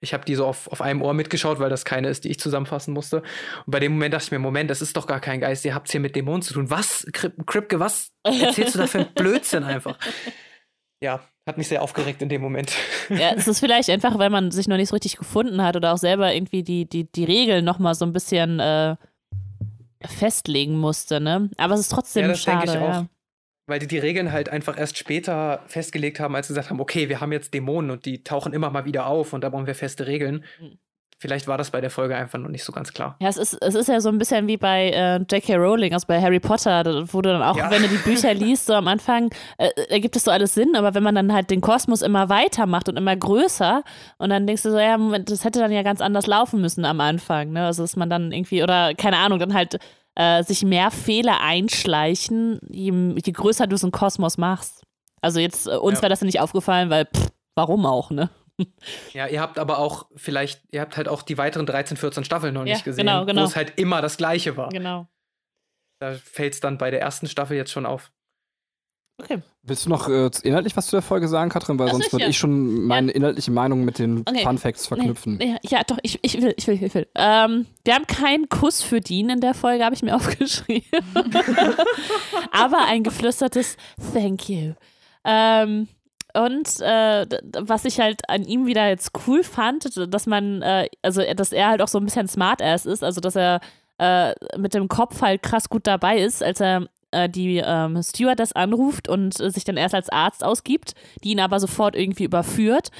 ich 0.00 0.12
habe 0.14 0.24
die 0.24 0.34
so 0.34 0.46
auf, 0.46 0.66
auf 0.68 0.82
einem 0.82 1.00
Ohr 1.02 1.14
mitgeschaut, 1.14 1.58
weil 1.60 1.70
das 1.70 1.84
keine 1.84 2.08
ist, 2.08 2.24
die 2.24 2.28
ich 2.30 2.40
zusammenfassen 2.40 2.92
musste. 2.92 3.18
Und 3.66 3.70
bei 3.70 3.78
dem 3.80 3.92
Moment 3.92 4.12
dachte 4.14 4.24
ich 4.26 4.30
mir, 4.32 4.38
Moment, 4.38 4.68
das 4.70 4.82
ist 4.82 4.96
doch 4.96 5.06
gar 5.06 5.20
kein 5.20 5.40
Geist, 5.40 5.64
ihr 5.64 5.74
habt 5.74 5.90
hier 5.90 6.00
mit 6.00 6.14
Dämonen 6.16 6.42
zu 6.42 6.54
tun. 6.54 6.70
Was, 6.70 7.06
Krip- 7.12 7.44
Kripke, 7.46 7.78
was 7.80 8.10
erzählst 8.24 8.74
du 8.74 8.78
da 8.80 8.86
für 8.86 8.98
ein 9.00 9.08
Blödsinn 9.14 9.62
einfach? 9.64 9.98
Ja, 11.02 11.20
hat 11.48 11.58
mich 11.58 11.68
sehr 11.68 11.82
aufgeregt 11.82 12.20
in 12.22 12.28
dem 12.28 12.40
Moment. 12.42 12.72
Ja, 13.10 13.32
es 13.36 13.46
ist 13.48 13.60
vielleicht 13.60 13.90
einfach, 13.90 14.18
weil 14.18 14.30
man 14.30 14.50
sich 14.52 14.68
noch 14.68 14.76
nicht 14.76 14.88
so 14.88 14.94
richtig 14.96 15.16
gefunden 15.16 15.62
hat 15.62 15.76
oder 15.76 15.92
auch 15.92 15.98
selber 15.98 16.32
irgendwie 16.34 16.62
die, 16.62 16.88
die, 16.88 17.10
die 17.10 17.24
Regeln 17.24 17.64
nochmal 17.64 17.94
so 17.94 18.04
ein 18.06 18.12
bisschen 18.12 18.58
äh, 18.60 18.96
festlegen 20.04 20.76
musste, 20.78 21.20
ne? 21.20 21.50
Aber 21.58 21.74
es 21.74 21.80
ist 21.80 21.92
trotzdem 21.92 22.22
Ja, 22.22 22.28
das 22.28 22.44
denke 22.44 22.66
schade, 22.66 22.78
ich 22.78 22.84
auch. 22.84 22.88
ja. 22.88 23.06
Weil 23.66 23.78
die 23.78 23.86
die 23.86 23.98
Regeln 23.98 24.32
halt 24.32 24.48
einfach 24.48 24.76
erst 24.78 24.98
später 24.98 25.64
festgelegt 25.66 26.18
haben, 26.20 26.34
als 26.34 26.48
sie 26.48 26.54
gesagt 26.54 26.70
haben, 26.70 26.80
okay, 26.80 27.08
wir 27.08 27.20
haben 27.20 27.32
jetzt 27.32 27.54
Dämonen 27.54 27.90
und 27.90 28.04
die 28.06 28.24
tauchen 28.24 28.52
immer 28.52 28.70
mal 28.70 28.84
wieder 28.84 29.06
auf 29.06 29.32
und 29.32 29.42
da 29.42 29.50
brauchen 29.50 29.66
wir 29.66 29.74
feste 29.74 30.06
Regeln. 30.06 30.44
Mhm. 30.58 30.78
Vielleicht 31.22 31.46
war 31.46 31.56
das 31.56 31.70
bei 31.70 31.80
der 31.80 31.88
Folge 31.90 32.16
einfach 32.16 32.38
noch 32.40 32.48
nicht 32.48 32.64
so 32.64 32.72
ganz 32.72 32.92
klar. 32.92 33.14
Ja, 33.20 33.28
es 33.28 33.36
ist, 33.36 33.54
es 33.62 33.76
ist 33.76 33.88
ja 33.88 34.00
so 34.00 34.08
ein 34.08 34.18
bisschen 34.18 34.48
wie 34.48 34.56
bei 34.56 34.90
äh, 34.90 35.18
J.K. 35.18 35.54
Rowling, 35.54 35.92
also 35.94 36.04
bei 36.08 36.20
Harry 36.20 36.40
Potter, 36.40 37.04
wo 37.12 37.22
du 37.22 37.30
dann 37.32 37.42
auch, 37.44 37.56
Ja. 37.56 37.70
wenn 37.70 37.80
du 37.82 37.88
die 37.88 37.96
Bücher 37.98 38.34
liest, 38.34 38.66
so 38.66 38.74
am 38.74 38.88
Anfang 38.88 39.30
äh, 39.56 39.68
ergibt 39.88 40.16
es 40.16 40.24
so 40.24 40.32
alles 40.32 40.52
Sinn, 40.54 40.74
aber 40.74 40.94
wenn 40.94 41.04
man 41.04 41.14
dann 41.14 41.32
halt 41.32 41.48
den 41.50 41.60
Kosmos 41.60 42.02
immer 42.02 42.28
weitermacht 42.28 42.88
und 42.88 42.96
immer 42.96 43.14
größer 43.14 43.84
und 44.18 44.30
dann 44.30 44.48
denkst 44.48 44.64
du 44.64 44.72
so, 44.72 44.78
ja, 44.80 44.98
Moment, 44.98 45.30
das 45.30 45.44
hätte 45.44 45.60
dann 45.60 45.70
ja 45.70 45.82
ganz 45.84 46.00
anders 46.00 46.26
laufen 46.26 46.60
müssen 46.60 46.84
am 46.84 47.00
Anfang, 47.00 47.52
ne? 47.52 47.66
Also 47.66 47.82
dass 47.84 47.94
man 47.94 48.10
dann 48.10 48.32
irgendwie, 48.32 48.64
oder 48.64 48.92
keine 48.94 49.18
Ahnung, 49.18 49.38
dann 49.38 49.54
halt 49.54 49.78
äh, 50.16 50.42
sich 50.42 50.64
mehr 50.64 50.90
Fehler 50.90 51.40
einschleichen, 51.40 52.58
je, 52.68 52.92
je 53.24 53.32
größer 53.32 53.66
du 53.66 53.76
so 53.76 53.86
einen 53.86 53.92
Kosmos 53.92 54.38
machst. 54.38 54.82
Also 55.20 55.40
jetzt, 55.40 55.66
äh, 55.68 55.76
uns 55.76 55.98
Ja. 55.98 56.02
wäre 56.02 56.10
das 56.10 56.20
ja 56.20 56.26
nicht 56.26 56.40
aufgefallen, 56.40 56.90
weil, 56.90 57.06
pff, 57.06 57.28
warum 57.54 57.86
auch, 57.86 58.10
ne? 58.10 58.28
Ja, 59.12 59.26
ihr 59.26 59.40
habt 59.40 59.58
aber 59.58 59.78
auch 59.78 60.06
vielleicht, 60.14 60.62
ihr 60.70 60.80
habt 60.80 60.96
halt 60.96 61.08
auch 61.08 61.22
die 61.22 61.38
weiteren 61.38 61.66
13, 61.66 61.96
14 61.96 62.24
Staffeln 62.24 62.54
noch 62.54 62.66
Ja, 62.66 62.74
nicht 62.74 62.84
gesehen, 62.84 63.06
genau, 63.06 63.24
genau. 63.24 63.42
wo 63.42 63.46
es 63.46 63.56
halt 63.56 63.78
immer 63.78 64.02
das 64.02 64.16
Gleiche 64.16 64.56
war. 64.56 64.68
Genau. 64.68 65.08
Da 66.00 66.12
fällt 66.12 66.54
es 66.54 66.60
dann 66.60 66.78
bei 66.78 66.90
der 66.90 67.00
ersten 67.00 67.26
Staffel 67.28 67.56
jetzt 67.56 67.70
schon 67.70 67.86
auf. 67.86 68.12
Okay. 69.20 69.40
Willst 69.62 69.86
du 69.86 69.90
noch 69.90 70.08
äh, 70.08 70.30
inhaltlich 70.42 70.76
was 70.76 70.86
zu 70.86 70.96
der 70.96 71.02
Folge 71.02 71.28
sagen, 71.28 71.50
Katrin? 71.50 71.78
Weil 71.78 71.88
so, 71.88 71.98
sonst 71.98 72.12
würde 72.12 72.24
ja. 72.24 72.30
ich 72.30 72.38
schon 72.38 72.86
meine 72.86 73.12
inhaltliche 73.12 73.52
Meinung 73.52 73.84
mit 73.84 73.98
den 73.98 74.22
Okay. 74.26 74.42
Fun 74.42 74.58
Facts 74.58 74.88
verknüpfen. 74.88 75.36
Nee, 75.36 75.50
ja, 75.50 75.78
ja, 75.78 75.84
doch, 75.84 75.98
ich, 76.02 76.18
ich 76.22 76.40
will, 76.42 76.54
ich 76.56 76.66
will, 76.66 76.82
ich 76.82 76.94
will. 76.94 77.06
Ähm, 77.14 77.66
wir 77.84 77.94
haben 77.94 78.06
keinen 78.06 78.48
Kuss 78.48 78.82
für 78.82 79.00
Dean 79.00 79.30
in 79.30 79.40
der 79.40 79.54
Folge, 79.54 79.84
habe 79.84 79.94
ich 79.94 80.02
mir 80.02 80.16
aufgeschrieben. 80.16 80.84
Aber 82.50 82.84
ein 82.86 83.04
geflüstertes 83.04 83.76
Thank 84.12 84.48
you. 84.48 84.74
Ähm, 85.24 85.86
und 86.34 86.80
äh, 86.80 87.26
was 87.58 87.84
ich 87.84 88.00
halt 88.00 88.28
an 88.28 88.44
ihm 88.44 88.66
wieder 88.66 88.88
jetzt 88.88 89.12
cool 89.26 89.42
fand, 89.42 89.96
dass 90.12 90.26
man, 90.26 90.62
äh, 90.62 90.88
also 91.02 91.22
dass 91.34 91.52
er 91.52 91.68
halt 91.68 91.82
auch 91.82 91.88
so 91.88 91.98
ein 91.98 92.04
bisschen 92.04 92.28
Smartass 92.28 92.86
ist, 92.86 93.04
also 93.04 93.20
dass 93.20 93.36
er 93.36 93.60
äh, 93.98 94.34
mit 94.56 94.74
dem 94.74 94.88
Kopf 94.88 95.20
halt 95.22 95.42
krass 95.42 95.68
gut 95.68 95.86
dabei 95.86 96.18
ist, 96.18 96.42
als 96.42 96.60
er 96.60 96.86
äh, 97.10 97.28
die 97.28 97.62
ähm, 97.64 98.02
Stewardess 98.02 98.52
anruft 98.52 99.08
und 99.08 99.38
äh, 99.40 99.50
sich 99.50 99.64
dann 99.64 99.76
erst 99.76 99.94
als 99.94 100.08
Arzt 100.08 100.42
ausgibt, 100.42 100.94
die 101.22 101.32
ihn 101.32 101.40
aber 101.40 101.60
sofort 101.60 101.94
irgendwie 101.94 102.24
überführt 102.24 102.90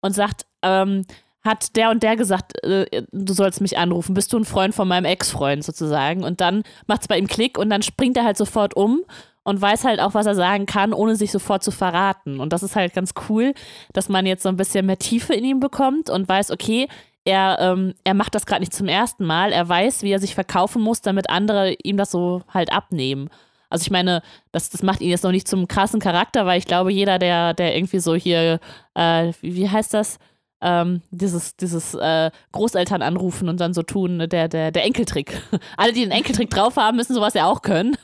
und 0.00 0.12
sagt, 0.12 0.46
ähm, 0.62 1.06
hat 1.42 1.76
der 1.76 1.90
und 1.90 2.02
der 2.02 2.16
gesagt, 2.16 2.62
äh, 2.64 3.02
du 3.12 3.32
sollst 3.32 3.60
mich 3.60 3.78
anrufen, 3.78 4.14
bist 4.14 4.32
du 4.32 4.38
ein 4.38 4.44
Freund 4.44 4.74
von 4.74 4.88
meinem 4.88 5.06
Ex-Freund 5.06 5.64
sozusagen. 5.64 6.22
Und 6.22 6.40
dann 6.40 6.64
macht 6.86 7.02
es 7.02 7.08
bei 7.08 7.18
ihm 7.18 7.28
Klick 7.28 7.56
und 7.56 7.70
dann 7.70 7.82
springt 7.82 8.16
er 8.16 8.24
halt 8.24 8.36
sofort 8.36 8.74
um 8.74 9.04
und 9.50 9.60
weiß 9.60 9.84
halt 9.84 10.00
auch, 10.00 10.14
was 10.14 10.26
er 10.26 10.36
sagen 10.36 10.64
kann, 10.64 10.94
ohne 10.94 11.16
sich 11.16 11.32
sofort 11.32 11.64
zu 11.64 11.72
verraten. 11.72 12.38
Und 12.38 12.52
das 12.52 12.62
ist 12.62 12.76
halt 12.76 12.94
ganz 12.94 13.12
cool, 13.28 13.52
dass 13.92 14.08
man 14.08 14.24
jetzt 14.24 14.44
so 14.44 14.48
ein 14.48 14.56
bisschen 14.56 14.86
mehr 14.86 14.98
Tiefe 14.98 15.34
in 15.34 15.44
ihm 15.44 15.60
bekommt 15.60 16.08
und 16.08 16.28
weiß, 16.28 16.52
okay, 16.52 16.86
er, 17.24 17.58
ähm, 17.60 17.94
er 18.04 18.14
macht 18.14 18.34
das 18.36 18.46
gerade 18.46 18.60
nicht 18.60 18.72
zum 18.72 18.86
ersten 18.86 19.26
Mal. 19.26 19.52
Er 19.52 19.68
weiß, 19.68 20.04
wie 20.04 20.12
er 20.12 20.20
sich 20.20 20.36
verkaufen 20.36 20.80
muss, 20.80 21.02
damit 21.02 21.28
andere 21.28 21.74
ihm 21.82 21.96
das 21.96 22.12
so 22.12 22.42
halt 22.48 22.72
abnehmen. 22.72 23.28
Also 23.70 23.82
ich 23.82 23.90
meine, 23.90 24.22
das, 24.52 24.70
das 24.70 24.82
macht 24.82 25.00
ihn 25.00 25.10
jetzt 25.10 25.24
noch 25.24 25.32
nicht 25.32 25.48
zum 25.48 25.68
krassen 25.68 26.00
Charakter, 26.00 26.46
weil 26.46 26.58
ich 26.58 26.66
glaube, 26.66 26.92
jeder, 26.92 27.18
der, 27.18 27.52
der 27.52 27.76
irgendwie 27.76 27.98
so 27.98 28.14
hier, 28.14 28.60
äh, 28.94 29.32
wie, 29.40 29.56
wie 29.56 29.68
heißt 29.68 29.94
das? 29.94 30.18
Ähm, 30.62 31.00
dieses, 31.10 31.56
dieses 31.56 31.94
äh, 31.94 32.30
Großeltern 32.52 33.00
anrufen 33.00 33.48
und 33.48 33.60
dann 33.60 33.72
so 33.72 33.82
tun, 33.82 34.18
ne, 34.18 34.28
der, 34.28 34.46
der, 34.48 34.70
der 34.70 34.84
Enkeltrick. 34.84 35.40
Alle, 35.76 35.92
die 35.92 36.02
den 36.02 36.10
Enkeltrick 36.10 36.50
drauf 36.50 36.76
haben, 36.76 36.96
müssen 36.96 37.14
sowas 37.14 37.32
ja 37.32 37.46
auch 37.46 37.62
können. 37.62 37.96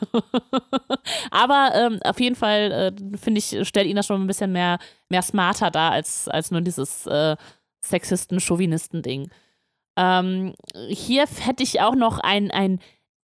Aber 1.31 1.73
ähm, 1.75 2.01
auf 2.03 2.19
jeden 2.19 2.37
Fall, 2.37 2.73
äh, 2.73 3.19
finde 3.19 3.39
ich, 3.41 3.69
stellt 3.69 3.87
ihn 3.87 3.97
das 3.97 4.07
schon 4.07 4.23
ein 4.23 4.27
bisschen 4.27 4.53
mehr, 4.53 4.79
mehr 5.11 5.23
smarter 5.23 5.71
dar 5.71 5.93
als, 5.93 6.29
als 6.29 6.51
nur 6.51 6.63
dieses 6.63 7.07
äh, 7.07 7.37
Sexisten-Chauvinisten-Ding. 7.83 9.31
Ähm, 9.97 10.55
hier 10.89 11.27
hätte 11.27 11.63
ich 11.63 11.81
auch 11.81 11.95
noch 11.95 12.19
ein, 12.19 12.51
ein, 12.51 12.81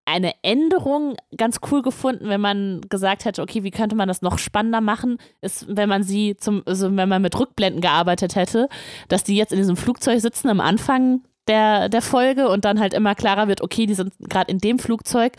eine 0.05 0.33
Änderung 0.41 1.15
ganz 1.37 1.59
cool 1.71 1.81
gefunden, 1.81 2.27
wenn 2.27 2.41
man 2.41 2.81
gesagt 2.89 3.25
hätte, 3.25 3.41
okay, 3.41 3.63
wie 3.63 3.71
könnte 3.71 3.95
man 3.95 4.07
das 4.07 4.21
noch 4.21 4.39
spannender 4.39 4.81
machen, 4.81 5.17
ist, 5.41 5.65
wenn 5.69 5.87
man 5.87 6.03
sie 6.03 6.35
zum, 6.37 6.63
also 6.65 6.95
wenn 6.95 7.09
man 7.09 7.21
mit 7.21 7.39
Rückblenden 7.39 7.81
gearbeitet 7.81 8.35
hätte, 8.35 8.67
dass 9.07 9.23
die 9.23 9.35
jetzt 9.35 9.53
in 9.53 9.59
diesem 9.59 9.77
Flugzeug 9.77 10.19
sitzen 10.19 10.49
am 10.49 10.59
Anfang 10.59 11.21
der, 11.47 11.89
der 11.89 12.01
Folge 12.01 12.49
und 12.49 12.65
dann 12.65 12.79
halt 12.79 12.93
immer 12.93 13.15
klarer 13.15 13.47
wird, 13.47 13.61
okay, 13.61 13.85
die 13.85 13.93
sind 13.93 14.13
gerade 14.29 14.51
in 14.51 14.59
dem 14.59 14.79
Flugzeug, 14.79 15.33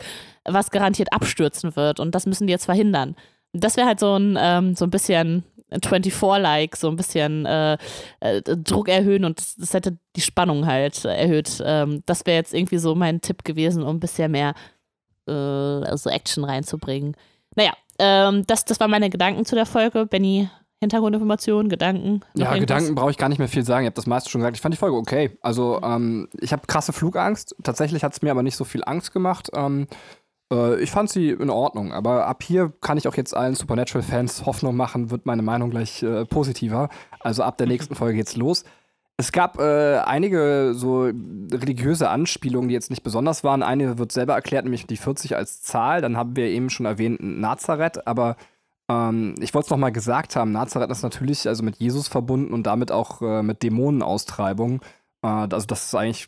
was 0.45 0.71
garantiert 0.71 1.13
abstürzen 1.13 1.75
wird 1.75 1.99
und 1.99 2.15
das 2.15 2.25
müssen 2.25 2.47
die 2.47 2.51
jetzt 2.51 2.65
verhindern. 2.65 3.15
Das 3.53 3.77
wäre 3.77 3.87
halt 3.87 3.99
so 3.99 4.15
ein, 4.15 4.37
ähm, 4.39 4.75
so 4.75 4.85
ein 4.85 4.89
bisschen 4.89 5.43
24-like, 5.81 6.75
so 6.75 6.89
ein 6.89 6.95
bisschen 6.95 7.45
äh, 7.45 7.77
äh, 8.19 8.41
Druck 8.41 8.89
erhöhen 8.89 9.25
und 9.25 9.39
das, 9.39 9.55
das 9.55 9.73
hätte 9.73 9.97
die 10.15 10.21
Spannung 10.21 10.65
halt 10.65 11.05
erhöht. 11.05 11.61
Ähm, 11.65 12.03
das 12.05 12.25
wäre 12.25 12.37
jetzt 12.37 12.53
irgendwie 12.53 12.77
so 12.77 12.95
mein 12.95 13.21
Tipp 13.21 13.43
gewesen, 13.43 13.83
um 13.83 13.97
ein 13.97 13.99
bisschen 13.99 14.31
mehr 14.31 14.53
äh, 15.27 15.31
also 15.31 16.09
Action 16.09 16.43
reinzubringen. 16.43 17.15
Naja, 17.55 17.73
ähm, 17.99 18.45
das, 18.47 18.65
das 18.65 18.79
waren 18.79 18.91
meine 18.91 19.09
Gedanken 19.09 19.45
zu 19.45 19.55
der 19.55 19.65
Folge. 19.65 20.05
Benny, 20.05 20.49
Hintergrundinformationen, 20.79 21.69
Gedanken? 21.69 22.21
Ja, 22.35 22.45
irgendwas? 22.45 22.59
Gedanken 22.59 22.95
brauche 22.95 23.11
ich 23.11 23.17
gar 23.17 23.29
nicht 23.29 23.39
mehr 23.39 23.47
viel 23.47 23.63
sagen. 23.63 23.85
Ihr 23.85 23.87
habt 23.87 23.97
das 23.97 24.07
meiste 24.07 24.29
schon 24.29 24.41
gesagt. 24.41 24.57
Ich 24.57 24.61
fand 24.61 24.73
die 24.73 24.79
Folge 24.79 24.97
okay. 24.97 25.37
Also, 25.41 25.79
ähm, 25.81 26.27
ich 26.39 26.51
habe 26.51 26.67
krasse 26.67 26.93
Flugangst. 26.93 27.55
Tatsächlich 27.63 28.03
hat 28.03 28.13
es 28.13 28.21
mir 28.21 28.31
aber 28.31 28.43
nicht 28.43 28.55
so 28.55 28.65
viel 28.65 28.83
Angst 28.85 29.13
gemacht. 29.13 29.49
Ähm, 29.53 29.87
äh, 30.53 30.79
ich 30.79 30.91
fand 30.91 31.09
sie 31.09 31.29
in 31.29 31.49
Ordnung. 31.49 31.91
Aber 31.91 32.27
ab 32.27 32.43
hier 32.43 32.71
kann 32.81 32.97
ich 32.97 33.07
auch 33.07 33.15
jetzt 33.15 33.35
allen 33.35 33.55
Supernatural-Fans 33.55 34.45
Hoffnung 34.45 34.75
machen, 34.75 35.11
wird 35.11 35.25
meine 35.25 35.41
Meinung 35.41 35.69
gleich 35.69 36.03
äh, 36.03 36.25
positiver. 36.25 36.89
Also 37.19 37.43
ab 37.43 37.57
der 37.57 37.67
nächsten 37.67 37.95
Folge 37.95 38.17
geht's 38.17 38.35
los. 38.35 38.63
Es 39.17 39.31
gab 39.31 39.59
äh, 39.59 39.97
einige 39.99 40.73
so 40.73 41.03
religiöse 41.03 42.09
Anspielungen, 42.09 42.67
die 42.67 42.73
jetzt 42.73 42.89
nicht 42.89 43.03
besonders 43.03 43.43
waren. 43.43 43.61
Eine 43.61 43.99
wird 43.99 44.11
selber 44.11 44.33
erklärt, 44.33 44.65
nämlich 44.65 44.87
die 44.87 44.97
40 44.97 45.35
als 45.35 45.61
Zahl. 45.61 46.01
Dann 46.01 46.17
haben 46.17 46.35
wir 46.35 46.47
eben 46.47 46.69
schon 46.69 46.87
erwähnt 46.87 47.19
Nazareth, 47.21 48.07
aber 48.07 48.37
ähm, 48.89 49.35
ich 49.39 49.53
wollte 49.53 49.67
es 49.67 49.69
nochmal 49.69 49.91
gesagt 49.91 50.35
haben, 50.35 50.51
Nazareth 50.51 50.89
ist 50.89 51.03
natürlich 51.03 51.47
also 51.47 51.63
mit 51.63 51.77
Jesus 51.77 52.07
verbunden 52.07 52.53
und 52.53 52.63
damit 52.63 52.91
auch 52.91 53.21
äh, 53.21 53.43
mit 53.43 53.61
Dämonenaustreibung. 53.61 54.81
Äh, 55.21 55.27
also 55.27 55.67
das 55.67 55.85
ist 55.85 55.95
eigentlich 55.95 56.27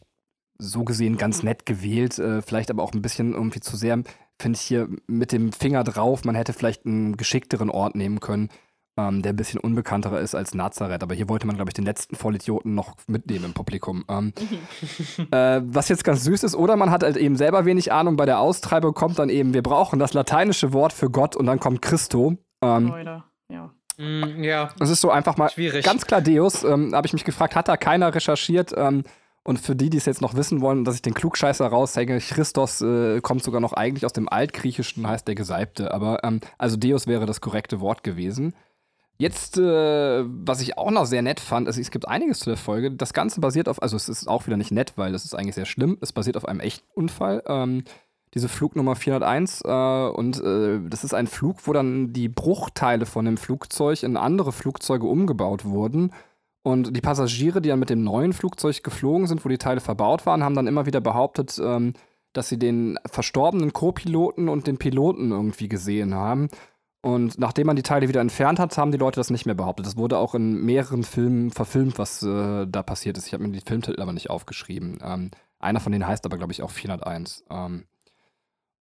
so 0.58 0.84
gesehen 0.84 1.18
ganz 1.18 1.44
nett 1.44 1.66
gewählt, 1.66 2.20
äh, 2.20 2.42
vielleicht 2.42 2.70
aber 2.70 2.84
auch 2.84 2.94
ein 2.94 3.02
bisschen 3.02 3.34
irgendwie 3.34 3.60
zu 3.60 3.76
sehr, 3.78 4.02
finde 4.40 4.58
ich 4.58 4.62
hier 4.62 4.88
mit 5.08 5.32
dem 5.32 5.52
Finger 5.52 5.84
drauf, 5.84 6.24
man 6.24 6.36
hätte 6.36 6.54
vielleicht 6.54 6.86
einen 6.86 7.18
geschickteren 7.18 7.70
Ort 7.70 7.96
nehmen 7.96 8.20
können, 8.20 8.50
ähm, 8.98 9.22
der 9.22 9.34
ein 9.34 9.36
bisschen 9.36 9.60
unbekannterer 9.60 10.20
ist 10.20 10.36
als 10.36 10.54
Nazareth. 10.54 11.04
Aber 11.04 11.16
hier 11.16 11.28
wollte 11.28 11.48
man, 11.48 11.56
glaube 11.56 11.70
ich, 11.70 11.74
den 11.74 11.86
letzten 11.86 12.16
Vollidioten 12.16 12.76
noch 12.76 12.96
mitnehmen 13.08 13.46
im 13.46 13.54
Publikum. 13.54 14.06
Ähm, 14.08 14.34
äh, 15.32 15.62
was 15.64 15.90
jetzt 15.90 16.04
ganz 16.04 16.24
süß 16.24 16.44
ist, 16.44 16.56
oder 16.56 16.76
man 16.76 16.92
hat 16.92 17.04
halt 17.04 17.18
eben 17.18 17.36
selber 17.36 17.66
wenig 17.66 17.92
Ahnung, 17.92 18.16
bei 18.16 18.26
der 18.26 18.40
Austreibung 18.40 18.94
kommt 18.94 19.20
dann 19.20 19.30
eben, 19.30 19.54
wir 19.54 19.64
brauchen 19.64 20.00
das 20.00 20.14
lateinische 20.14 20.74
Wort 20.74 20.94
für 20.94 21.10
Gott 21.10 21.36
und 21.36 21.46
dann 21.46 21.60
kommt 21.60 21.82
Christo. 21.82 22.38
Ähm, 22.62 22.88
Leute, 22.88 23.24
ja. 23.50 23.72
Mm, 23.98 24.44
ja, 24.44 24.70
das 24.78 24.90
ist 24.90 25.02
so 25.02 25.10
einfach 25.10 25.38
mal 25.38 25.50
schwierig. 25.50 25.86
ganz 25.86 26.06
klar 26.06 26.22
Deus. 26.22 26.64
Ähm, 26.64 26.94
habe 26.94 27.08
ich 27.08 27.14
mich 27.14 27.24
gefragt, 27.24 27.56
hat 27.56 27.68
da 27.68 27.78
keiner 27.78 28.14
recherchiert? 28.14 28.74
Ähm, 28.76 29.04
und 29.46 29.60
für 29.60 29.76
die, 29.76 29.92
die 29.92 29.98
es 29.98 30.06
jetzt 30.06 30.22
noch 30.22 30.34
wissen 30.34 30.60
wollen, 30.62 30.86
dass 30.86 30.96
ich 30.96 31.04
den 31.04 31.14
Klugscheißer 31.14 31.68
raushänge, 31.68 32.18
Christos 32.20 32.82
äh, 32.82 33.22
kommt 33.22 33.44
sogar 33.44 33.62
noch 33.62 33.74
eigentlich 33.74 34.04
aus 34.04 34.12
dem 34.12 34.28
Altgriechischen, 34.28 35.08
heißt 35.08 35.28
der 35.28 35.36
Gesalbte. 35.36 35.94
Aber 35.94 36.24
ähm, 36.24 36.42
also 36.58 36.78
Deus 36.78 37.06
wäre 37.06 37.28
das 37.28 37.42
korrekte 37.42 37.80
Wort 37.80 38.04
gewesen. 38.04 38.56
Jetzt, 39.20 39.60
äh, 39.60 40.24
was 40.26 40.62
ich 40.62 40.80
auch 40.80 40.90
noch 40.90 41.06
sehr 41.06 41.22
nett 41.22 41.40
fand, 41.40 41.68
also 41.68 41.80
es 41.80 41.92
gibt 41.92 42.08
einiges 42.08 42.40
zu 42.40 42.50
der 42.50 42.58
Folge. 42.58 42.92
Das 42.92 43.14
Ganze 43.14 43.40
basiert 43.40 43.70
auf, 43.70 43.84
also 43.84 43.96
es 43.96 44.10
ist 44.10 44.28
auch 44.28 44.48
wieder 44.48 44.58
nicht 44.58 44.72
nett, 44.72 44.94
weil 44.96 45.12
das 45.12 45.26
ist 45.26 45.36
eigentlich 45.36 45.56
sehr 45.56 45.66
schlimm. 45.66 46.00
Es 46.02 46.12
basiert 46.12 46.38
auf 46.38 46.48
einem 46.48 46.60
echten 46.60 46.88
Unfall. 46.96 47.44
Ähm, 47.46 47.84
diese 48.34 48.50
Flugnummer 48.50 48.96
401 48.96 49.62
äh, 49.64 50.08
und 50.10 50.42
äh, 50.44 50.80
das 50.90 51.04
ist 51.04 51.14
ein 51.14 51.28
Flug, 51.28 51.68
wo 51.68 51.72
dann 51.72 52.14
die 52.14 52.30
Bruchteile 52.30 53.06
von 53.06 53.26
dem 53.26 53.38
Flugzeug 53.38 54.02
in 54.02 54.18
andere 54.18 54.52
Flugzeuge 54.52 55.06
umgebaut 55.06 55.66
wurden. 55.66 56.12
Und 56.66 56.98
die 56.98 57.02
Passagiere, 57.02 57.62
die 57.62 57.70
dann 57.70 57.78
mit 57.78 57.92
dem 57.92 58.04
neuen 58.04 58.34
Flugzeug 58.34 58.84
geflogen 58.84 59.28
sind, 59.28 59.46
wo 59.46 59.50
die 59.50 59.60
Teile 59.60 59.82
verbaut 59.82 60.26
waren, 60.26 60.44
haben 60.44 60.56
dann 60.56 60.66
immer 60.66 60.88
wieder 60.88 61.00
behauptet, 61.00 61.62
ähm, 61.64 61.94
dass 62.34 62.50
sie 62.50 62.58
den 62.58 62.98
verstorbenen 63.06 63.72
Co-Piloten 63.72 64.50
und 64.50 64.66
den 64.66 64.80
Piloten 64.80 65.30
irgendwie 65.30 65.70
gesehen 65.70 66.16
haben. 66.16 66.50
Und 67.04 67.38
nachdem 67.38 67.68
man 67.68 67.76
die 67.76 67.84
Teile 67.84 68.10
wieder 68.10 68.20
entfernt 68.20 68.58
hat, 68.58 68.76
haben 68.80 68.92
die 68.92 68.98
Leute 68.98 69.20
das 69.20 69.30
nicht 69.30 69.46
mehr 69.46 69.54
behauptet. 69.54 69.86
Das 69.86 69.96
wurde 69.96 70.18
auch 70.18 70.34
in 70.34 70.66
mehreren 70.66 71.04
Filmen 71.04 71.52
verfilmt, 71.52 72.00
was 72.00 72.24
äh, 72.24 72.66
da 72.66 72.82
passiert 72.82 73.20
ist. 73.20 73.28
Ich 73.28 73.34
habe 73.34 73.44
mir 73.44 73.52
die 73.52 73.62
Filmtitel 73.62 74.02
aber 74.02 74.12
nicht 74.12 74.32
aufgeschrieben. 74.32 74.98
Ähm, 75.04 75.30
einer 75.60 75.80
von 75.80 75.92
denen 75.92 76.08
heißt 76.08 76.26
aber, 76.26 76.38
glaube 76.38 76.52
ich, 76.52 76.64
auch 76.64 76.72
401. 76.72 77.46
Ähm, 77.52 77.86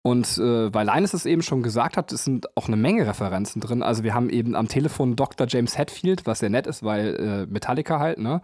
und 0.03 0.37
äh, 0.37 0.71
weil 0.73 0.85
Linus 0.85 1.13
es 1.13 1.25
eben 1.25 1.41
schon 1.41 1.63
gesagt 1.63 1.97
hat, 1.97 2.11
es 2.11 2.23
sind 2.25 2.55
auch 2.55 2.67
eine 2.67 2.75
Menge 2.77 3.07
Referenzen 3.07 3.61
drin. 3.61 3.81
Also 3.81 4.03
wir 4.03 4.13
haben 4.13 4.29
eben 4.29 4.53
am 4.55 4.67
Telefon 4.67 5.15
Dr. 5.15 5.47
James 5.49 5.77
Hetfield, 5.77 6.25
was 6.25 6.39
sehr 6.39 6.49
nett 6.49 6.67
ist, 6.67 6.83
weil 6.83 7.15
äh, 7.15 7.51
Metallica 7.51 7.99
halt, 7.99 8.19
ne? 8.19 8.41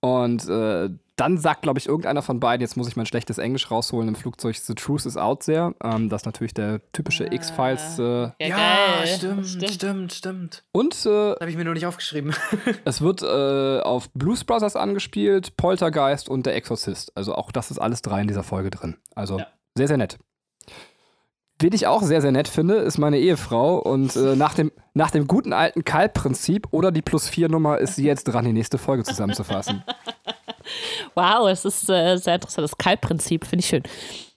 Und 0.00 0.46
äh, 0.50 0.90
dann 1.16 1.38
sagt, 1.38 1.62
glaube 1.62 1.78
ich, 1.78 1.86
irgendeiner 1.88 2.20
von 2.20 2.38
beiden, 2.40 2.60
jetzt 2.60 2.76
muss 2.76 2.88
ich 2.88 2.96
mein 2.96 3.06
schlechtes 3.06 3.38
Englisch 3.38 3.70
rausholen 3.70 4.08
im 4.08 4.14
Flugzeug, 4.16 4.56
The 4.56 4.74
Truth 4.74 5.06
is 5.06 5.16
out 5.16 5.44
there. 5.44 5.74
Ähm, 5.82 6.08
das 6.10 6.22
ist 6.22 6.26
natürlich 6.26 6.52
der 6.52 6.80
typische 6.92 7.24
X-Files. 7.32 7.98
Äh, 7.98 8.02
Ja, 8.02 8.32
Ja, 8.40 8.56
geil. 8.56 9.06
stimmt, 9.06 9.46
stimmt, 9.46 10.12
stimmt, 10.12 10.64
und 10.72 11.06
äh, 11.06 11.08
Habe 11.32 11.48
ich 11.48 11.56
mir 11.56 11.64
nur 11.64 11.72
nicht 11.74 11.86
aufgeschrieben. 11.86 12.34
es 12.84 13.00
wird 13.00 13.22
äh, 13.22 13.80
auf 13.80 14.10
Blues 14.12 14.44
Brothers 14.44 14.76
angespielt, 14.76 15.56
Poltergeist 15.56 16.28
und 16.28 16.44
der 16.44 16.54
Exorzist. 16.56 17.12
Also 17.16 17.34
auch 17.34 17.50
das 17.52 17.70
ist 17.70 17.78
alles 17.78 18.02
drei 18.02 18.20
in 18.20 18.26
dieser 18.28 18.42
Folge 18.42 18.68
drin. 18.70 18.96
Also 19.14 19.38
Ja. 19.38 19.46
sehr, 19.74 19.88
sehr 19.88 19.96
nett. 19.98 20.18
Wen 21.60 21.72
ich 21.72 21.86
auch 21.86 22.02
sehr, 22.02 22.20
sehr 22.20 22.32
nett 22.32 22.48
finde, 22.48 22.74
ist 22.76 22.98
meine 22.98 23.18
Ehefrau. 23.18 23.78
Und 23.78 24.16
äh, 24.16 24.34
nach, 24.36 24.54
dem, 24.54 24.72
nach 24.92 25.10
dem 25.10 25.26
guten 25.28 25.52
alten 25.52 25.84
Kalb-Prinzip 25.84 26.66
oder 26.72 26.90
die 26.90 27.02
Plus-4-Nummer 27.02 27.78
ist 27.78 27.94
sie 27.96 28.04
jetzt 28.04 28.24
dran, 28.24 28.44
die 28.44 28.52
nächste 28.52 28.78
Folge 28.78 29.04
zusammenzufassen. 29.04 29.82
Wow, 31.14 31.48
es 31.48 31.64
ist 31.64 31.88
äh, 31.90 32.16
sehr 32.16 32.36
interessant. 32.36 32.64
Das 32.64 32.78
Kalbprinzip 32.78 33.44
finde 33.44 33.60
ich 33.60 33.68
schön. 33.68 33.82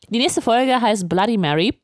Die 0.09 0.19
nächste 0.19 0.41
Folge 0.41 0.79
heißt 0.79 1.07
Bloody 1.07 1.37
Mary 1.37 1.81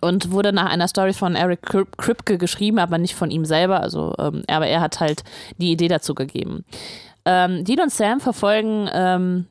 und 0.00 0.30
wurde 0.30 0.52
nach 0.52 0.70
einer 0.70 0.88
Story 0.88 1.12
von 1.12 1.34
Eric 1.36 1.62
Krip- 1.62 1.96
Kripke 1.96 2.38
geschrieben, 2.38 2.78
aber 2.78 2.98
nicht 2.98 3.14
von 3.14 3.30
ihm 3.30 3.44
selber. 3.44 3.80
Also, 3.80 4.14
ähm, 4.18 4.42
aber 4.48 4.66
er 4.66 4.80
hat 4.80 5.00
halt 5.00 5.24
die 5.58 5.72
Idee 5.72 5.88
dazu 5.88 6.14
gegeben. 6.14 6.64
Ähm, 7.24 7.64
Dean 7.64 7.80
und 7.80 7.92
Sam 7.92 8.20
verfolgen 8.20 8.88
ähm, 8.92 9.46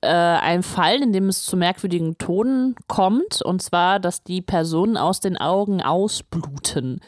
äh, 0.00 0.08
ein 0.08 0.62
Fall, 0.62 1.02
in 1.02 1.12
dem 1.12 1.28
es 1.28 1.44
zu 1.44 1.56
merkwürdigen 1.56 2.18
Tonen 2.18 2.76
kommt. 2.86 3.42
Und 3.42 3.62
zwar, 3.62 3.98
dass 3.98 4.22
die 4.22 4.42
Personen 4.42 4.96
aus 4.96 5.20
den 5.20 5.36
Augen 5.36 5.82
ausbluten. 5.82 7.00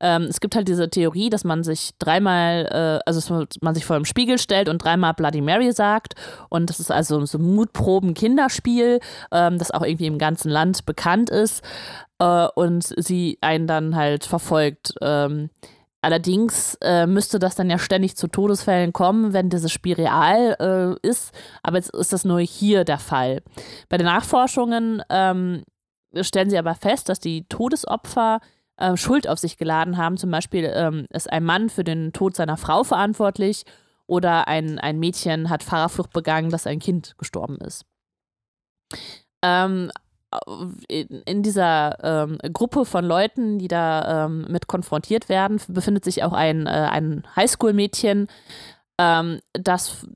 Ähm, 0.00 0.22
es 0.22 0.40
gibt 0.40 0.56
halt 0.56 0.66
diese 0.66 0.90
Theorie, 0.90 1.30
dass 1.30 1.44
man 1.44 1.62
sich 1.62 1.90
dreimal, 1.98 2.66
äh, 2.66 3.08
also 3.08 3.20
dass 3.20 3.60
man 3.60 3.74
sich 3.74 3.84
vor 3.84 3.96
dem 3.96 4.04
Spiegel 4.04 4.38
stellt 4.38 4.68
und 4.68 4.82
dreimal 4.82 5.14
Bloody 5.14 5.40
Mary 5.40 5.72
sagt. 5.72 6.14
Und 6.48 6.68
das 6.68 6.80
ist 6.80 6.90
also 6.90 7.24
so 7.26 7.38
ein 7.38 7.54
Mutproben-Kinderspiel, 7.54 8.98
ähm, 9.30 9.58
das 9.58 9.70
auch 9.70 9.82
irgendwie 9.82 10.06
im 10.06 10.18
ganzen 10.18 10.50
Land 10.50 10.84
bekannt 10.84 11.30
ist. 11.30 11.62
Äh, 12.18 12.48
und 12.54 12.82
sie 12.96 13.38
einen 13.40 13.66
dann 13.66 13.94
halt 13.94 14.24
verfolgt. 14.24 14.94
Ähm, 15.00 15.50
Allerdings 16.02 16.76
äh, 16.82 17.06
müsste 17.06 17.38
das 17.38 17.54
dann 17.54 17.70
ja 17.70 17.78
ständig 17.78 18.16
zu 18.16 18.26
Todesfällen 18.26 18.92
kommen, 18.92 19.32
wenn 19.32 19.50
dieses 19.50 19.70
Spiel 19.70 19.94
real 19.94 20.56
äh, 21.02 21.08
ist. 21.08 21.32
Aber 21.62 21.76
jetzt 21.76 21.94
ist 21.94 22.12
das 22.12 22.24
nur 22.24 22.40
hier 22.40 22.84
der 22.84 22.98
Fall. 22.98 23.40
Bei 23.88 23.98
den 23.98 24.06
Nachforschungen 24.06 25.02
ähm, 25.08 25.62
stellen 26.20 26.50
sie 26.50 26.58
aber 26.58 26.74
fest, 26.74 27.08
dass 27.08 27.20
die 27.20 27.44
Todesopfer 27.48 28.40
äh, 28.78 28.96
Schuld 28.96 29.28
auf 29.28 29.38
sich 29.38 29.56
geladen 29.58 29.96
haben. 29.96 30.16
Zum 30.16 30.32
Beispiel 30.32 30.70
ähm, 30.74 31.06
ist 31.10 31.32
ein 31.32 31.44
Mann 31.44 31.70
für 31.70 31.84
den 31.84 32.12
Tod 32.12 32.34
seiner 32.34 32.56
Frau 32.56 32.82
verantwortlich 32.82 33.64
oder 34.06 34.48
ein, 34.48 34.80
ein 34.80 34.98
Mädchen 34.98 35.50
hat 35.50 35.62
Fahrerflucht 35.62 36.12
begangen, 36.12 36.50
dass 36.50 36.66
ein 36.66 36.80
Kind 36.80 37.16
gestorben 37.16 37.58
ist. 37.58 37.84
Ähm, 39.40 39.90
in 40.88 41.42
dieser 41.42 41.98
ähm, 42.02 42.38
Gruppe 42.52 42.84
von 42.84 43.04
Leuten, 43.04 43.58
die 43.58 43.68
da 43.68 44.26
ähm, 44.26 44.46
mit 44.48 44.66
konfrontiert 44.66 45.28
werden, 45.28 45.60
befindet 45.68 46.04
sich 46.04 46.22
auch 46.22 46.32
ein, 46.32 46.66
äh, 46.66 46.70
ein 46.70 47.24
Highschool-Mädchen, 47.36 48.28
ähm, 48.98 49.40
das 49.52 50.06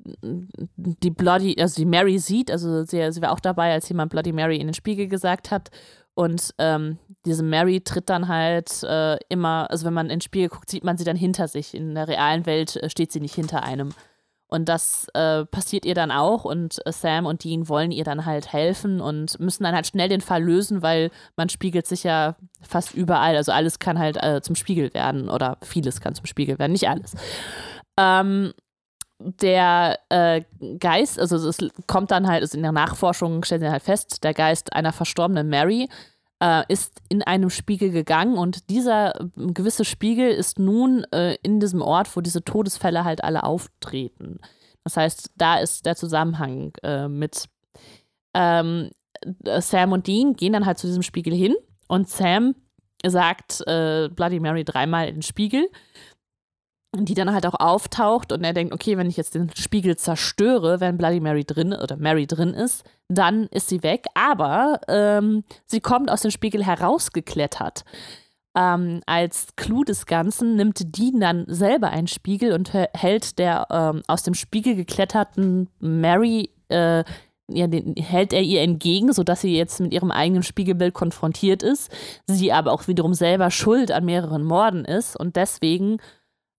die 0.76 1.10
Bloody, 1.10 1.60
also 1.60 1.76
die 1.76 1.86
Mary 1.86 2.18
sieht, 2.18 2.50
also 2.50 2.84
sie, 2.84 3.10
sie 3.10 3.22
war 3.22 3.32
auch 3.32 3.40
dabei, 3.40 3.72
als 3.72 3.88
jemand 3.88 4.10
Bloody 4.10 4.32
Mary 4.32 4.56
in 4.56 4.68
den 4.68 4.74
Spiegel 4.74 5.08
gesagt 5.08 5.50
hat. 5.50 5.70
Und 6.14 6.54
ähm, 6.58 6.98
diese 7.26 7.42
Mary 7.42 7.82
tritt 7.82 8.08
dann 8.08 8.28
halt 8.28 8.82
äh, 8.84 9.18
immer, 9.28 9.70
also 9.70 9.84
wenn 9.84 9.92
man 9.92 10.06
in 10.06 10.16
den 10.16 10.20
Spiegel 10.22 10.48
guckt, 10.48 10.70
sieht 10.70 10.82
man 10.82 10.96
sie 10.96 11.04
dann 11.04 11.16
hinter 11.16 11.46
sich. 11.46 11.74
In 11.74 11.94
der 11.94 12.08
realen 12.08 12.46
Welt 12.46 12.76
äh, 12.76 12.88
steht 12.88 13.12
sie 13.12 13.20
nicht 13.20 13.34
hinter 13.34 13.62
einem. 13.62 13.92
Und 14.48 14.68
das 14.68 15.08
äh, 15.14 15.44
passiert 15.44 15.84
ihr 15.84 15.94
dann 15.94 16.12
auch 16.12 16.44
und 16.44 16.78
äh, 16.86 16.92
Sam 16.92 17.26
und 17.26 17.42
Dean 17.42 17.68
wollen 17.68 17.90
ihr 17.90 18.04
dann 18.04 18.26
halt 18.26 18.52
helfen 18.52 19.00
und 19.00 19.40
müssen 19.40 19.64
dann 19.64 19.74
halt 19.74 19.88
schnell 19.88 20.08
den 20.08 20.20
Fall 20.20 20.42
lösen, 20.42 20.82
weil 20.82 21.10
man 21.36 21.48
spiegelt 21.48 21.86
sich 21.86 22.04
ja 22.04 22.36
fast 22.60 22.94
überall. 22.94 23.36
Also 23.36 23.50
alles 23.50 23.80
kann 23.80 23.98
halt 23.98 24.22
äh, 24.22 24.40
zum 24.42 24.54
Spiegel 24.54 24.94
werden 24.94 25.28
oder 25.28 25.58
vieles 25.62 26.00
kann 26.00 26.14
zum 26.14 26.26
Spiegel 26.26 26.60
werden, 26.60 26.72
nicht 26.72 26.88
alles. 26.88 27.14
Ähm, 27.98 28.52
der 29.18 29.98
äh, 30.10 30.42
Geist, 30.78 31.18
also 31.18 31.48
es 31.48 31.58
kommt 31.86 32.10
dann 32.10 32.28
halt, 32.28 32.42
also 32.42 32.56
in 32.56 32.62
der 32.62 32.72
Nachforschung 32.72 33.42
stellen 33.44 33.62
sie 33.62 33.70
halt 33.70 33.82
fest, 33.82 34.22
der 34.22 34.34
Geist 34.34 34.74
einer 34.74 34.92
verstorbenen 34.92 35.48
Mary 35.48 35.88
äh, 36.42 36.64
ist 36.68 37.00
in 37.08 37.22
einem 37.22 37.50
Spiegel 37.50 37.90
gegangen 37.90 38.36
und 38.36 38.68
dieser 38.70 39.20
äh, 39.20 39.28
gewisse 39.36 39.84
Spiegel 39.84 40.30
ist 40.30 40.58
nun 40.58 41.04
äh, 41.12 41.36
in 41.42 41.60
diesem 41.60 41.82
Ort, 41.82 42.14
wo 42.16 42.20
diese 42.20 42.44
Todesfälle 42.44 43.04
halt 43.04 43.24
alle 43.24 43.44
auftreten. 43.44 44.38
Das 44.84 44.96
heißt, 44.96 45.32
da 45.36 45.58
ist 45.58 45.86
der 45.86 45.96
Zusammenhang 45.96 46.72
äh, 46.82 47.08
mit. 47.08 47.48
Ähm, 48.34 48.90
Sam 49.60 49.92
und 49.92 50.06
Dean 50.06 50.34
gehen 50.34 50.52
dann 50.52 50.66
halt 50.66 50.78
zu 50.78 50.86
diesem 50.86 51.02
Spiegel 51.02 51.34
hin 51.34 51.56
und 51.88 52.08
Sam 52.08 52.54
sagt 53.04 53.66
äh, 53.66 54.08
Bloody 54.08 54.40
Mary 54.40 54.62
dreimal 54.64 55.08
in 55.08 55.16
den 55.16 55.22
Spiegel 55.22 55.68
die 57.04 57.14
dann 57.14 57.32
halt 57.32 57.46
auch 57.46 57.58
auftaucht 57.58 58.32
und 58.32 58.42
er 58.44 58.52
denkt, 58.52 58.72
okay, 58.72 58.96
wenn 58.96 59.08
ich 59.08 59.16
jetzt 59.16 59.34
den 59.34 59.50
Spiegel 59.54 59.96
zerstöre, 59.96 60.80
wenn 60.80 60.96
Bloody 60.96 61.20
Mary 61.20 61.44
drin 61.44 61.72
oder 61.72 61.96
Mary 61.96 62.26
drin 62.26 62.54
ist, 62.54 62.84
dann 63.08 63.44
ist 63.46 63.68
sie 63.68 63.82
weg. 63.82 64.06
Aber 64.14 64.80
ähm, 64.88 65.44
sie 65.66 65.80
kommt 65.80 66.10
aus 66.10 66.22
dem 66.22 66.30
Spiegel 66.30 66.64
herausgeklettert. 66.64 67.84
Ähm, 68.56 69.02
als 69.04 69.48
Clou 69.56 69.84
des 69.84 70.06
Ganzen 70.06 70.56
nimmt 70.56 70.96
Dean 70.96 71.20
dann 71.20 71.44
selber 71.46 71.90
einen 71.90 72.08
Spiegel 72.08 72.52
und 72.52 72.72
hält 72.72 73.38
der 73.38 73.66
ähm, 73.70 74.02
aus 74.06 74.22
dem 74.22 74.32
Spiegel 74.32 74.74
gekletterten 74.74 75.68
Mary, 75.78 76.50
äh, 76.68 77.04
ja, 77.48 77.66
den, 77.66 77.94
hält 77.96 78.32
er 78.32 78.40
ihr 78.40 78.62
entgegen, 78.62 79.12
sodass 79.12 79.42
sie 79.42 79.54
jetzt 79.54 79.78
mit 79.80 79.92
ihrem 79.92 80.10
eigenen 80.10 80.42
Spiegelbild 80.42 80.94
konfrontiert 80.94 81.62
ist. 81.62 81.90
Sie 82.26 82.50
aber 82.50 82.72
auch 82.72 82.88
wiederum 82.88 83.12
selber 83.12 83.50
schuld 83.50 83.92
an 83.92 84.06
mehreren 84.06 84.42
Morden 84.42 84.86
ist 84.86 85.20
und 85.20 85.36
deswegen 85.36 85.98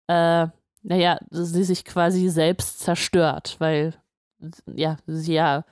äh, 0.08 0.48
naja, 0.84 1.20
sie 1.30 1.64
sich 1.64 1.86
quasi 1.86 2.30
selbst 2.30 2.80
zerstört, 2.80 3.56
weil 3.60 3.94
ja, 4.74 4.98
sie 5.06 5.34
ja 5.34 5.66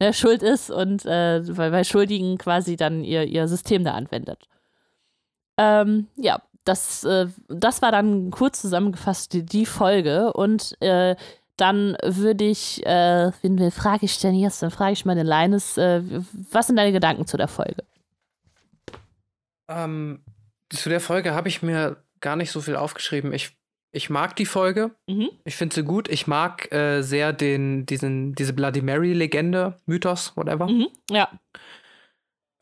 ne, 0.00 0.12
schuld 0.12 0.42
ist 0.42 0.70
und 0.70 1.04
äh, 1.06 1.56
weil 1.56 1.70
bei 1.70 1.84
Schuldigen 1.84 2.38
quasi 2.38 2.76
dann 2.76 3.04
ihr, 3.04 3.24
ihr 3.24 3.48
System 3.48 3.84
da 3.84 3.94
anwendet. 3.94 4.48
Ähm, 5.56 6.08
ja, 6.16 6.40
das, 6.64 7.04
äh, 7.04 7.26
das 7.48 7.82
war 7.82 7.92
dann 7.92 8.30
kurz 8.30 8.60
zusammengefasst 8.60 9.32
die, 9.32 9.44
die 9.44 9.66
Folge 9.66 10.32
und 10.32 10.80
äh, 10.80 11.16
dann 11.56 11.96
würde 12.04 12.44
ich, 12.44 12.86
äh, 12.86 13.32
wen 13.42 13.70
frage 13.72 14.06
ich 14.06 14.20
denn 14.20 14.34
jetzt? 14.34 14.62
Dann 14.62 14.70
frage 14.70 14.92
ich 14.92 15.04
mal 15.04 15.16
den 15.16 15.26
Leines, 15.26 15.76
äh, 15.76 16.02
was 16.52 16.68
sind 16.68 16.76
deine 16.76 16.92
Gedanken 16.92 17.26
zu 17.26 17.36
der 17.36 17.48
Folge? 17.48 17.82
Ähm, 19.66 20.22
zu 20.70 20.88
der 20.88 21.00
Folge 21.00 21.34
habe 21.34 21.48
ich 21.48 21.62
mir 21.62 21.96
gar 22.20 22.36
nicht 22.36 22.52
so 22.52 22.60
viel 22.60 22.76
aufgeschrieben. 22.76 23.32
Ich 23.32 23.57
ich 23.98 24.10
mag 24.10 24.36
die 24.36 24.46
Folge. 24.46 24.92
Mhm. 25.08 25.28
Ich 25.44 25.56
finde 25.56 25.74
sie 25.74 25.82
gut. 25.82 26.08
Ich 26.08 26.28
mag 26.28 26.70
äh, 26.72 27.02
sehr 27.02 27.32
den, 27.32 27.84
diesen, 27.84 28.34
diese 28.36 28.52
Bloody 28.52 28.80
Mary-Legende, 28.80 29.76
Mythos, 29.86 30.36
whatever. 30.36 30.68
Mhm. 30.68 30.86
Ja. 31.10 31.28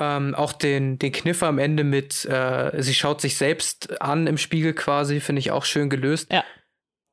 Ähm, 0.01 0.35
auch 0.35 0.55
den, 0.55 0.99
den 0.99 1.13
Kniff 1.13 1.43
am 1.43 1.59
Ende 1.59 1.85
mit, 1.85 2.25
äh, 2.25 2.73
sie 2.83 2.95
schaut 2.95 3.21
sich 3.21 3.37
selbst 3.37 4.01
an 4.01 4.27
im 4.27 4.39
Spiegel 4.39 4.73
quasi, 4.73 5.21
finde 5.21 5.41
ich 5.41 5.51
auch 5.51 5.67
schön 5.67 5.91
gelöst. 5.91 6.33
Ja. 6.33 6.43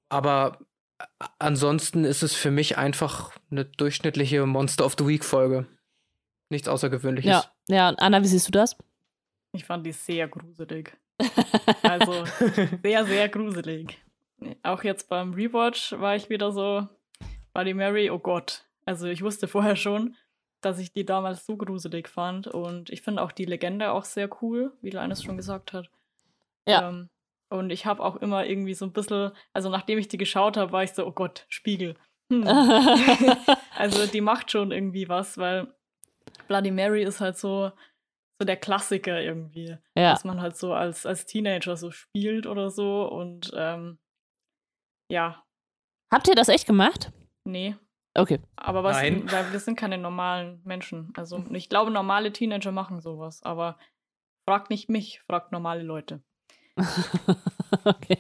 Aber 0.08 0.60
ansonsten 1.38 2.06
ist 2.06 2.24
es 2.24 2.34
für 2.34 2.52
mich 2.52 2.78
einfach 2.78 3.34
eine 3.52 3.66
durchschnittliche 3.66 4.46
Monster 4.46 4.86
of 4.86 4.96
the 4.98 5.06
Week-Folge. 5.06 5.68
Nichts 6.50 6.70
Außergewöhnliches. 6.70 7.30
Ja, 7.30 7.46
ja. 7.68 7.90
Anna, 7.90 8.22
wie 8.24 8.28
siehst 8.28 8.48
du 8.48 8.52
das? 8.52 8.78
Ich 9.52 9.66
fand 9.66 9.86
die 9.86 9.92
sehr 9.92 10.30
gruselig. 10.30 10.94
Also 11.84 12.26
sehr, 12.82 13.06
sehr 13.06 13.30
gruselig. 13.30 14.03
Auch 14.64 14.84
jetzt 14.84 15.10
beim 15.10 15.34
Rewatch 15.34 15.94
war 15.94 16.16
ich 16.16 16.30
wieder 16.30 16.52
so, 16.52 16.88
die 17.64 17.74
Mary, 17.74 18.10
oh 18.10 18.20
Gott. 18.20 18.66
Also 18.86 19.08
ich 19.08 19.22
wusste 19.22 19.48
vorher 19.48 19.76
schon, 19.76 20.16
dass 20.62 20.80
ich 20.80 20.94
die 20.94 21.06
damals 21.06 21.46
so 21.46 21.58
gruselig 21.58 22.08
fand. 22.08 22.48
Und 22.48 22.90
ich 22.90 23.02
finde 23.02 23.22
auch 23.22 23.32
die 23.32 23.46
Legende 23.46 23.92
auch 23.92 24.06
sehr 24.06 24.30
cool, 24.42 24.74
wie 24.82 24.90
Linus 24.90 25.24
schon 25.24 25.38
gesagt 25.38 25.74
hat. 25.74 25.90
Ja. 26.68 26.90
Ähm, 26.90 27.10
und 27.50 27.70
ich 27.70 27.86
habe 27.86 28.04
auch 28.04 28.16
immer 28.16 28.46
irgendwie 28.46 28.74
so 28.74 28.86
ein 28.86 28.94
bisschen, 28.94 29.32
also 29.54 29.70
nachdem 29.70 30.00
ich 30.00 30.08
die 30.08 30.18
geschaut 30.18 30.58
habe, 30.58 30.72
war 30.72 30.84
ich 30.84 30.94
so, 30.94 31.06
oh 31.06 31.12
Gott, 31.12 31.46
Spiegel. 31.50 31.96
Hm. 32.32 32.48
also 33.78 34.08
die 34.08 34.22
macht 34.22 34.50
schon 34.50 34.72
irgendwie 34.72 35.08
was, 35.08 35.38
weil 35.38 35.68
Bloody 36.48 36.72
Mary 36.72 37.04
ist 37.04 37.22
halt 37.22 37.38
so, 37.38 37.72
so 38.40 38.46
der 38.46 38.58
Klassiker 38.58 39.22
irgendwie. 39.22 39.78
Ja. 39.96 40.12
Dass 40.12 40.24
man 40.24 40.42
halt 40.42 40.58
so 40.58 40.74
als, 40.74 41.06
als 41.06 41.26
Teenager 41.26 41.78
so 41.78 41.92
spielt 41.92 42.48
oder 42.48 42.72
so 42.72 43.08
und 43.08 43.52
ähm, 43.56 44.00
ja. 45.10 45.44
Habt 46.12 46.28
ihr 46.28 46.36
das 46.36 46.50
echt 46.50 46.68
gemacht? 46.68 47.12
Nee. 47.44 47.76
Okay. 48.16 48.40
Aber 48.56 48.84
was, 48.84 48.98
Nein. 48.98 49.30
wir 49.52 49.60
sind 49.60 49.78
keine 49.78 49.98
normalen 49.98 50.62
Menschen. 50.64 51.12
Also 51.16 51.44
ich 51.52 51.70
glaube, 51.70 51.92
normale 51.92 52.32
Teenager 52.32 52.72
machen 52.72 53.02
sowas, 53.02 53.42
aber 53.44 53.78
fragt 54.48 54.70
nicht 54.70 54.90
mich, 54.90 55.22
fragt 55.22 55.52
normale 55.52 55.84
Leute. 55.84 56.22
okay. 57.84 58.18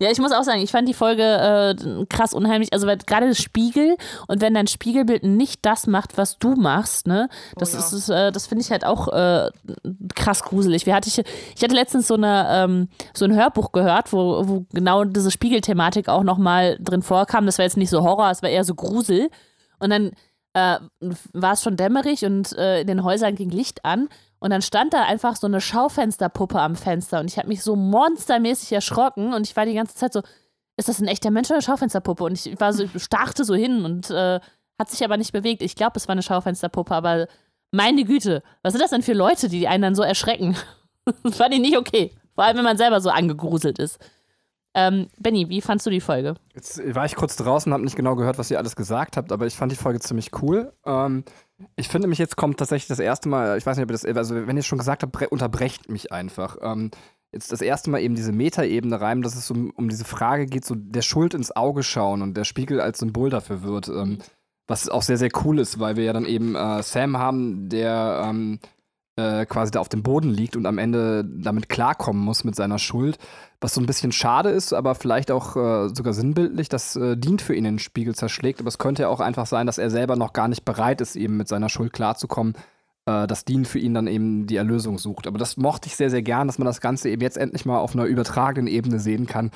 Ja, 0.00 0.10
ich 0.10 0.18
muss 0.18 0.32
auch 0.32 0.42
sagen, 0.42 0.60
ich 0.60 0.70
fand 0.70 0.88
die 0.88 0.94
Folge 0.94 1.22
äh, 1.22 2.04
krass 2.06 2.34
unheimlich. 2.34 2.72
Also, 2.72 2.86
weil 2.86 2.98
gerade 2.98 3.28
das 3.28 3.40
Spiegel 3.40 3.96
und 4.26 4.40
wenn 4.40 4.54
dein 4.54 4.66
Spiegelbild 4.66 5.22
nicht 5.22 5.64
das 5.64 5.86
macht, 5.86 6.18
was 6.18 6.38
du 6.38 6.54
machst, 6.54 7.06
ne, 7.06 7.28
das 7.56 7.74
oh, 7.74 7.78
ja. 7.78 7.98
ist, 7.98 8.08
äh, 8.08 8.32
das 8.32 8.46
finde 8.48 8.64
ich 8.64 8.70
halt 8.70 8.84
auch 8.84 9.08
äh, 9.08 9.50
krass 10.16 10.42
gruselig. 10.42 10.86
Wie 10.86 10.94
hatte 10.94 11.08
ich, 11.08 11.18
ich 11.18 11.62
hatte 11.62 11.74
letztens 11.74 12.08
so, 12.08 12.14
eine, 12.14 12.46
ähm, 12.50 12.88
so 13.14 13.24
ein 13.24 13.34
Hörbuch 13.34 13.70
gehört, 13.72 14.12
wo, 14.12 14.48
wo 14.48 14.66
genau 14.72 15.04
diese 15.04 15.30
Spiegelthematik 15.30 16.08
auch 16.08 16.24
nochmal 16.24 16.76
drin 16.80 17.02
vorkam. 17.02 17.46
Das 17.46 17.58
war 17.58 17.64
jetzt 17.64 17.76
nicht 17.76 17.90
so 17.90 18.02
Horror, 18.02 18.30
es 18.30 18.42
war 18.42 18.50
eher 18.50 18.64
so 18.64 18.74
Grusel. 18.74 19.30
Und 19.78 19.90
dann 19.90 20.10
äh, 20.54 20.78
war 21.32 21.52
es 21.52 21.62
schon 21.62 21.76
dämmerig 21.76 22.24
und 22.24 22.56
äh, 22.56 22.80
in 22.80 22.86
den 22.86 23.04
Häusern 23.04 23.34
ging 23.34 23.50
Licht 23.50 23.84
an. 23.84 24.08
Und 24.38 24.50
dann 24.50 24.62
stand 24.62 24.94
da 24.94 25.02
einfach 25.02 25.36
so 25.36 25.46
eine 25.46 25.60
Schaufensterpuppe 25.60 26.60
am 26.60 26.74
Fenster 26.74 27.20
und 27.20 27.30
ich 27.30 27.36
habe 27.36 27.48
mich 27.48 27.62
so 27.62 27.76
monstermäßig 27.76 28.72
erschrocken 28.72 29.34
und 29.34 29.46
ich 29.46 29.54
war 29.54 29.66
die 29.66 29.74
ganze 29.74 29.94
Zeit 29.94 30.14
so, 30.14 30.22
ist 30.78 30.88
das 30.88 30.98
ein 30.98 31.08
echter 31.08 31.30
Mensch 31.30 31.48
oder 31.48 31.56
eine 31.56 31.62
Schaufensterpuppe? 31.62 32.24
Und 32.24 32.32
ich 32.32 32.58
war 32.58 32.72
so, 32.72 32.86
starrte 32.96 33.44
so 33.44 33.54
hin 33.54 33.84
und 33.84 34.10
äh, 34.10 34.40
hat 34.78 34.90
sich 34.90 35.04
aber 35.04 35.18
nicht 35.18 35.32
bewegt. 35.32 35.60
Ich 35.60 35.76
glaube, 35.76 35.92
es 35.96 36.08
war 36.08 36.12
eine 36.12 36.22
Schaufensterpuppe, 36.22 36.94
aber 36.94 37.26
meine 37.70 38.04
Güte, 38.04 38.42
was 38.62 38.72
sind 38.72 38.80
das 38.80 38.90
denn 38.90 39.02
für 39.02 39.12
Leute, 39.12 39.50
die 39.50 39.68
einen 39.68 39.82
dann 39.82 39.94
so 39.94 40.02
erschrecken? 40.02 40.56
das 41.22 41.36
fand 41.36 41.52
ich 41.52 41.60
nicht 41.60 41.76
okay. 41.76 42.14
Vor 42.34 42.44
allem, 42.44 42.56
wenn 42.56 42.64
man 42.64 42.78
selber 42.78 43.00
so 43.02 43.10
angegruselt 43.10 43.78
ist. 43.78 43.98
Ähm, 44.74 45.08
Benny, 45.18 45.48
wie 45.48 45.60
fandst 45.60 45.86
du 45.86 45.90
die 45.90 46.00
Folge? 46.00 46.34
Jetzt 46.54 46.80
war 46.94 47.04
ich 47.04 47.16
kurz 47.16 47.36
draußen 47.36 47.70
und 47.70 47.74
habe 47.74 47.84
nicht 47.84 47.96
genau 47.96 48.14
gehört, 48.14 48.38
was 48.38 48.50
ihr 48.50 48.58
alles 48.58 48.76
gesagt 48.76 49.16
habt, 49.16 49.32
aber 49.32 49.46
ich 49.46 49.56
fand 49.56 49.72
die 49.72 49.76
Folge 49.76 49.98
ziemlich 49.98 50.30
cool. 50.42 50.72
Ähm, 50.86 51.24
ich 51.76 51.88
finde 51.88 52.06
mich 52.06 52.18
jetzt 52.18 52.36
kommt 52.36 52.58
tatsächlich 52.58 52.88
das 52.88 53.00
erste 53.00 53.28
Mal, 53.28 53.58
ich 53.58 53.66
weiß 53.66 53.76
nicht, 53.76 53.84
ob 53.84 53.90
ihr 53.90 53.94
das, 53.94 54.04
also 54.04 54.46
wenn 54.46 54.56
ihr 54.56 54.62
schon 54.62 54.78
gesagt 54.78 55.02
habt, 55.02 55.32
unterbrecht 55.32 55.90
mich 55.90 56.12
einfach. 56.12 56.56
Ähm, 56.62 56.90
jetzt 57.32 57.50
das 57.50 57.62
erste 57.62 57.90
Mal 57.90 58.00
eben 58.00 58.14
diese 58.14 58.32
Metaebene 58.32 59.00
rein, 59.00 59.22
dass 59.22 59.34
es 59.34 59.50
um, 59.50 59.70
um 59.70 59.88
diese 59.88 60.04
Frage 60.04 60.46
geht, 60.46 60.64
so 60.64 60.74
der 60.76 61.02
Schuld 61.02 61.34
ins 61.34 61.54
Auge 61.54 61.82
schauen 61.82 62.22
und 62.22 62.36
der 62.36 62.44
Spiegel 62.44 62.80
als 62.80 63.00
Symbol 63.00 63.30
dafür 63.30 63.62
wird. 63.62 63.88
Ähm, 63.88 64.18
was 64.66 64.88
auch 64.88 65.02
sehr, 65.02 65.18
sehr 65.18 65.30
cool 65.44 65.58
ist, 65.58 65.80
weil 65.80 65.96
wir 65.96 66.04
ja 66.04 66.12
dann 66.12 66.24
eben 66.24 66.54
äh, 66.54 66.80
Sam 66.84 67.18
haben, 67.18 67.68
der 67.68 68.22
ähm, 68.24 68.60
äh, 69.16 69.44
quasi 69.44 69.72
da 69.72 69.80
auf 69.80 69.88
dem 69.88 70.04
Boden 70.04 70.30
liegt 70.30 70.54
und 70.54 70.64
am 70.64 70.78
Ende 70.78 71.24
damit 71.24 71.68
klarkommen 71.68 72.22
muss 72.22 72.44
mit 72.44 72.54
seiner 72.54 72.78
Schuld. 72.78 73.18
Was 73.60 73.74
so 73.74 73.80
ein 73.80 73.86
bisschen 73.86 74.12
schade 74.12 74.48
ist, 74.48 74.72
aber 74.72 74.94
vielleicht 74.94 75.30
auch 75.30 75.54
äh, 75.56 75.88
sogar 75.94 76.14
sinnbildlich, 76.14 76.68
das 76.68 76.96
äh, 76.96 77.16
dient 77.16 77.42
für 77.42 77.54
ihn 77.54 77.64
den 77.64 77.78
Spiegel 77.78 78.14
zerschlägt. 78.14 78.60
Aber 78.60 78.68
es 78.68 78.78
könnte 78.78 79.02
ja 79.02 79.08
auch 79.08 79.20
einfach 79.20 79.46
sein, 79.46 79.66
dass 79.66 79.78
er 79.78 79.90
selber 79.90 80.16
noch 80.16 80.32
gar 80.32 80.48
nicht 80.48 80.64
bereit 80.64 81.00
ist, 81.00 81.14
eben 81.16 81.36
mit 81.36 81.48
seiner 81.48 81.68
Schuld 81.68 81.92
klarzukommen. 81.92 82.54
Äh, 83.04 83.26
das 83.26 83.44
Dien 83.44 83.66
für 83.66 83.78
ihn 83.78 83.92
dann 83.92 84.06
eben 84.06 84.46
die 84.46 84.56
Erlösung 84.56 84.98
sucht. 84.98 85.26
Aber 85.26 85.38
das 85.38 85.58
mochte 85.58 85.88
ich 85.88 85.96
sehr, 85.96 86.10
sehr 86.10 86.22
gern, 86.22 86.46
dass 86.46 86.58
man 86.58 86.66
das 86.66 86.80
Ganze 86.80 87.10
eben 87.10 87.22
jetzt 87.22 87.36
endlich 87.36 87.66
mal 87.66 87.78
auf 87.78 87.94
einer 87.94 88.04
übertragenen 88.04 88.66
Ebene 88.66 88.98
sehen 88.98 89.26
kann 89.26 89.50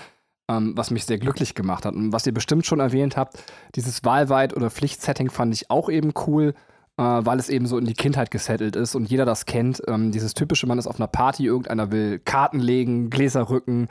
ähm, 0.49 0.73
was 0.77 0.91
mich 0.91 1.05
sehr 1.05 1.19
glücklich 1.19 1.55
gemacht 1.55 1.85
hat. 1.85 1.95
Und 1.95 2.13
was 2.13 2.27
ihr 2.27 2.35
bestimmt 2.35 2.67
schon 2.67 2.81
erwähnt 2.81 3.17
habt, 3.17 3.43
dieses 3.75 4.05
Wahlweit- 4.05 4.55
oder 4.55 4.71
Pflichtsetting 4.71 5.31
fand 5.31 5.55
ich 5.55 5.71
auch 5.71 5.89
eben 5.89 6.13
cool, 6.27 6.55
äh, 6.97 7.03
weil 7.03 7.39
es 7.39 7.49
eben 7.49 7.67
so 7.67 7.79
in 7.79 7.85
die 7.85 7.95
Kindheit 7.95 8.31
gesettelt 8.31 8.77
ist 8.77 8.95
und 8.95 9.11
jeder 9.11 9.25
das 9.25 9.47
kennt. 9.47 9.83
Ähm, 9.89 10.13
dieses 10.13 10.35
typische, 10.35 10.67
man 10.67 10.79
ist 10.79 10.87
auf 10.87 10.97
einer 10.97 11.09
Party, 11.09 11.47
irgendeiner 11.47 11.91
will 11.91 12.21
Karten 12.21 12.61
legen, 12.61 13.11
Gläser 13.11 13.51
rücken. 13.51 13.89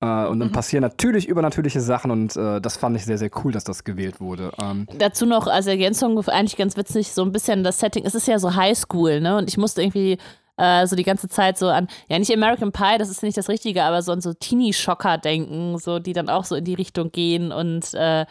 Äh, 0.00 0.26
und 0.26 0.40
dann 0.40 0.48
mhm. 0.48 0.52
passieren 0.52 0.82
natürlich 0.82 1.28
übernatürliche 1.28 1.80
Sachen 1.80 2.10
und 2.10 2.36
äh, 2.36 2.60
das 2.60 2.76
fand 2.76 2.96
ich 2.96 3.04
sehr, 3.04 3.18
sehr 3.18 3.30
cool, 3.44 3.52
dass 3.52 3.64
das 3.64 3.84
gewählt 3.84 4.20
wurde. 4.20 4.52
Ähm 4.60 4.86
Dazu 4.98 5.26
noch 5.26 5.46
als 5.46 5.66
Ergänzung, 5.66 6.18
eigentlich 6.28 6.56
ganz 6.56 6.76
witzig, 6.76 7.12
so 7.12 7.22
ein 7.22 7.32
bisschen 7.32 7.62
das 7.62 7.78
Setting. 7.78 8.04
Es 8.04 8.14
ist 8.14 8.26
ja 8.26 8.38
so 8.38 8.54
Highschool, 8.54 9.20
ne? 9.20 9.36
Und 9.36 9.48
ich 9.48 9.56
musste 9.56 9.80
irgendwie 9.80 10.18
äh, 10.56 10.86
so 10.86 10.96
die 10.96 11.04
ganze 11.04 11.28
Zeit 11.28 11.56
so 11.56 11.68
an, 11.68 11.86
ja 12.08 12.18
nicht 12.18 12.32
American 12.32 12.72
Pie, 12.72 12.98
das 12.98 13.10
ist 13.10 13.22
nicht 13.22 13.38
das 13.38 13.48
Richtige, 13.48 13.84
aber 13.84 14.02
so 14.02 14.12
an 14.12 14.20
so 14.20 14.34
Teenie-Schocker 14.34 15.18
denken, 15.18 15.78
so 15.78 15.98
die 16.00 16.12
dann 16.12 16.28
auch 16.28 16.44
so 16.44 16.56
in 16.56 16.64
die 16.64 16.74
Richtung 16.74 17.12
gehen 17.12 17.52
und 17.52 17.94
äh, 17.94 18.26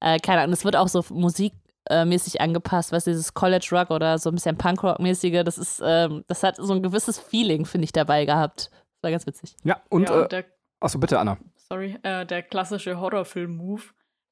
äh, 0.00 0.18
keine 0.20 0.42
Ahnung, 0.42 0.52
es 0.52 0.64
wird 0.64 0.76
auch 0.76 0.88
so 0.88 1.04
musikmäßig 1.90 2.40
angepasst, 2.40 2.92
was 2.92 3.04
dieses 3.04 3.34
College 3.34 3.68
Rock 3.72 3.90
oder 3.90 4.18
so 4.18 4.30
ein 4.30 4.34
bisschen 4.34 4.56
Punkrock-mäßige, 4.56 5.44
das 5.44 5.58
ist, 5.58 5.82
ähm, 5.84 6.24
das 6.26 6.42
hat 6.42 6.56
so 6.56 6.72
ein 6.72 6.82
gewisses 6.82 7.18
Feeling, 7.18 7.64
finde 7.64 7.84
ich, 7.84 7.92
dabei 7.92 8.24
gehabt. 8.24 8.70
Das 8.70 9.02
war 9.02 9.10
ganz 9.10 9.26
witzig. 9.26 9.56
Ja, 9.64 9.80
und, 9.88 10.08
ja, 10.08 10.22
und 10.22 10.32
äh, 10.32 10.44
achso, 10.80 10.98
bitte, 10.98 11.18
Anna. 11.18 11.38
Sorry, 11.68 11.98
äh, 12.02 12.24
der 12.24 12.42
klassische 12.42 13.00
Horrorfilm-Move, 13.00 13.82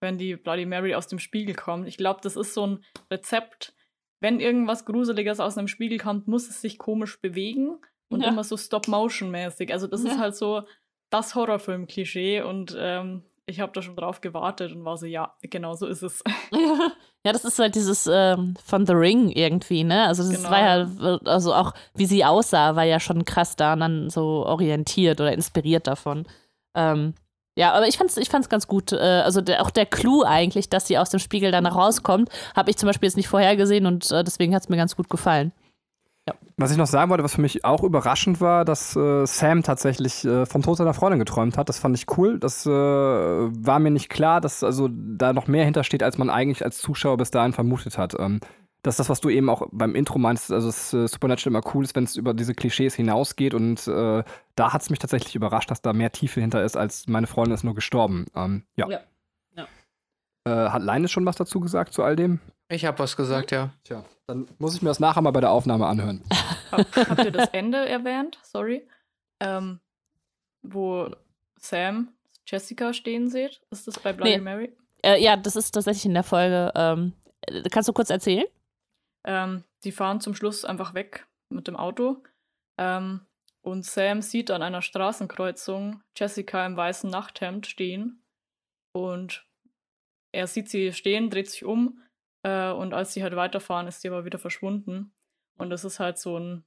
wenn 0.00 0.18
die 0.18 0.36
Bloody 0.36 0.66
Mary 0.66 0.94
aus 0.94 1.06
dem 1.06 1.18
Spiegel 1.18 1.54
kommt. 1.54 1.88
Ich 1.88 1.96
glaube, 1.96 2.20
das 2.22 2.36
ist 2.36 2.54
so 2.54 2.66
ein 2.66 2.84
Rezept, 3.10 3.74
wenn 4.20 4.40
irgendwas 4.40 4.86
Gruseliges 4.86 5.40
aus 5.40 5.58
einem 5.58 5.68
Spiegel 5.68 5.98
kommt, 5.98 6.28
muss 6.28 6.48
es 6.48 6.60
sich 6.60 6.78
komisch 6.78 7.20
bewegen 7.20 7.78
und 8.08 8.22
ja. 8.22 8.28
immer 8.28 8.44
so 8.44 8.56
Stop-Motion-mäßig. 8.56 9.72
Also 9.72 9.86
das 9.86 10.02
ja. 10.04 10.12
ist 10.12 10.18
halt 10.18 10.36
so 10.36 10.62
das 11.10 11.34
Horrorfilm-Klischee 11.34 12.42
und 12.42 12.74
ähm, 12.78 13.22
ich 13.46 13.60
habe 13.60 13.72
da 13.72 13.82
schon 13.82 13.96
drauf 13.96 14.20
gewartet 14.20 14.72
und 14.72 14.84
war 14.84 14.96
so, 14.96 15.06
ja, 15.06 15.34
genau 15.42 15.74
so 15.74 15.86
ist 15.86 16.02
es. 16.02 16.22
Ja, 17.26 17.32
das 17.32 17.46
ist 17.46 17.58
halt 17.58 17.74
dieses 17.74 18.06
ähm, 18.06 18.52
von 18.62 18.84
The 18.84 18.92
Ring 18.92 19.30
irgendwie, 19.30 19.82
ne? 19.82 20.06
Also 20.08 20.24
das 20.24 20.42
genau. 20.42 20.50
war 20.50 20.60
ja, 20.60 21.18
also 21.24 21.54
auch 21.54 21.72
wie 21.94 22.04
sie 22.04 22.22
aussah, 22.22 22.76
war 22.76 22.84
ja 22.84 23.00
schon 23.00 23.24
krass 23.24 23.56
daran 23.56 24.10
so 24.10 24.44
orientiert 24.44 25.22
oder 25.22 25.32
inspiriert 25.32 25.86
davon. 25.86 26.26
Ähm, 26.76 27.14
ja, 27.56 27.72
aber 27.72 27.88
ich 27.88 27.96
fand's, 27.96 28.18
ich 28.18 28.28
fand's 28.28 28.50
ganz 28.50 28.66
gut. 28.66 28.92
Äh, 28.92 28.98
also 28.98 29.40
der, 29.40 29.62
auch 29.62 29.70
der 29.70 29.86
Clou 29.86 30.22
eigentlich, 30.22 30.68
dass 30.68 30.86
sie 30.86 30.98
aus 30.98 31.08
dem 31.08 31.18
Spiegel 31.18 31.50
dann 31.50 31.64
rauskommt, 31.64 32.28
habe 32.54 32.68
ich 32.68 32.76
zum 32.76 32.88
Beispiel 32.88 33.06
jetzt 33.06 33.16
nicht 33.16 33.28
vorhergesehen 33.28 33.86
und 33.86 34.10
äh, 34.10 34.22
deswegen 34.22 34.54
hat 34.54 34.64
es 34.64 34.68
mir 34.68 34.76
ganz 34.76 34.94
gut 34.94 35.08
gefallen. 35.08 35.52
Ja. 36.26 36.34
Was 36.56 36.70
ich 36.70 36.78
noch 36.78 36.86
sagen 36.86 37.10
wollte, 37.10 37.24
was 37.24 37.34
für 37.34 37.42
mich 37.42 37.64
auch 37.64 37.82
überraschend 37.82 38.40
war, 38.40 38.64
dass 38.64 38.96
äh, 38.96 39.26
Sam 39.26 39.62
tatsächlich 39.62 40.24
äh, 40.24 40.46
vom 40.46 40.62
Tod 40.62 40.78
seiner 40.78 40.94
Freundin 40.94 41.18
geträumt 41.18 41.58
hat. 41.58 41.68
Das 41.68 41.78
fand 41.78 41.96
ich 41.96 42.06
cool. 42.16 42.38
Das 42.38 42.64
äh, 42.64 42.70
war 42.70 43.78
mir 43.78 43.90
nicht 43.90 44.08
klar, 44.08 44.40
dass 44.40 44.64
also 44.64 44.88
da 44.90 45.32
noch 45.32 45.48
mehr 45.48 45.64
hintersteht, 45.64 46.02
als 46.02 46.16
man 46.16 46.30
eigentlich 46.30 46.64
als 46.64 46.78
Zuschauer 46.78 47.18
bis 47.18 47.30
dahin 47.30 47.52
vermutet 47.52 47.98
hat. 47.98 48.14
Ähm, 48.18 48.40
das 48.84 48.94
ist 48.94 48.98
das, 48.98 49.08
was 49.08 49.20
du 49.22 49.30
eben 49.30 49.48
auch 49.48 49.66
beim 49.72 49.94
Intro 49.94 50.18
meinst, 50.18 50.52
also 50.52 50.68
dass 50.68 50.92
äh, 50.92 51.08
Supernatural 51.08 51.52
immer 51.52 51.74
cool 51.74 51.84
ist, 51.84 51.96
wenn 51.96 52.04
es 52.04 52.16
über 52.16 52.34
diese 52.34 52.54
Klischees 52.54 52.94
hinausgeht 52.94 53.54
und 53.54 53.86
äh, 53.88 54.22
da 54.56 54.72
hat 54.72 54.82
es 54.82 54.90
mich 54.90 54.98
tatsächlich 54.98 55.34
überrascht, 55.34 55.70
dass 55.70 55.80
da 55.80 55.94
mehr 55.94 56.12
Tiefe 56.12 56.42
hinter 56.42 56.62
ist, 56.62 56.76
als 56.76 57.08
meine 57.08 57.26
Freundin 57.26 57.54
ist 57.54 57.64
nur 57.64 57.74
gestorben. 57.74 58.26
Ähm, 58.34 58.64
ja. 58.76 58.86
ja. 58.88 59.00
ja. 59.56 59.66
Äh, 60.44 60.70
hat 60.70 60.82
Leine 60.82 61.08
schon 61.08 61.24
was 61.24 61.36
dazu 61.36 61.60
gesagt 61.60 61.94
zu 61.94 62.02
all 62.02 62.14
dem? 62.14 62.40
Ich 62.68 62.84
habe 62.84 62.98
was 62.98 63.16
gesagt, 63.16 63.50
ja. 63.50 63.72
Tja, 63.84 64.04
dann 64.26 64.48
muss 64.58 64.74
ich 64.74 64.82
mir 64.82 64.88
das 64.88 65.00
nachher 65.00 65.20
mal 65.20 65.30
bei 65.30 65.40
der 65.40 65.50
Aufnahme 65.50 65.86
anhören. 65.86 66.22
Habt 66.70 67.24
ihr 67.24 67.30
das 67.30 67.48
Ende 67.50 67.88
erwähnt? 67.88 68.38
Sorry. 68.42 68.86
Ähm, 69.40 69.80
wo 70.62 71.10
Sam 71.58 72.14
Jessica 72.46 72.92
stehen 72.92 73.28
sieht? 73.28 73.60
Ist 73.70 73.86
das 73.86 73.98
bei 73.98 74.12
Bloody 74.12 74.36
nee. 74.36 74.40
Mary? 74.40 74.76
Äh, 75.02 75.22
ja, 75.22 75.36
das 75.36 75.56
ist 75.56 75.72
tatsächlich 75.72 76.06
in 76.06 76.14
der 76.14 76.22
Folge. 76.22 76.72
Ähm, 76.74 77.12
kannst 77.70 77.88
du 77.88 77.92
kurz 77.92 78.10
erzählen? 78.10 78.46
Ähm, 79.24 79.64
die 79.84 79.92
fahren 79.92 80.20
zum 80.20 80.34
Schluss 80.34 80.64
einfach 80.64 80.94
weg 80.94 81.26
mit 81.50 81.68
dem 81.68 81.76
Auto. 81.76 82.22
Ähm, 82.78 83.20
und 83.62 83.84
Sam 83.84 84.20
sieht 84.22 84.50
an 84.50 84.62
einer 84.62 84.82
Straßenkreuzung 84.82 86.02
Jessica 86.16 86.66
im 86.66 86.76
weißen 86.76 87.08
Nachthemd 87.08 87.66
stehen. 87.66 88.22
Und 88.92 89.46
er 90.32 90.46
sieht 90.46 90.68
sie 90.68 90.92
stehen, 90.92 91.30
dreht 91.30 91.50
sich 91.50 91.64
um. 91.64 92.02
Äh, 92.44 92.70
und 92.70 92.94
als 92.94 93.12
sie 93.12 93.24
halt 93.24 93.34
weiterfahren, 93.34 93.88
ist 93.88 94.00
sie 94.00 94.08
aber 94.08 94.24
wieder 94.24 94.38
verschwunden. 94.38 95.12
Und 95.56 95.70
das 95.70 95.84
ist 95.84 95.98
halt 95.98 96.18
so 96.18 96.38
ein. 96.38 96.64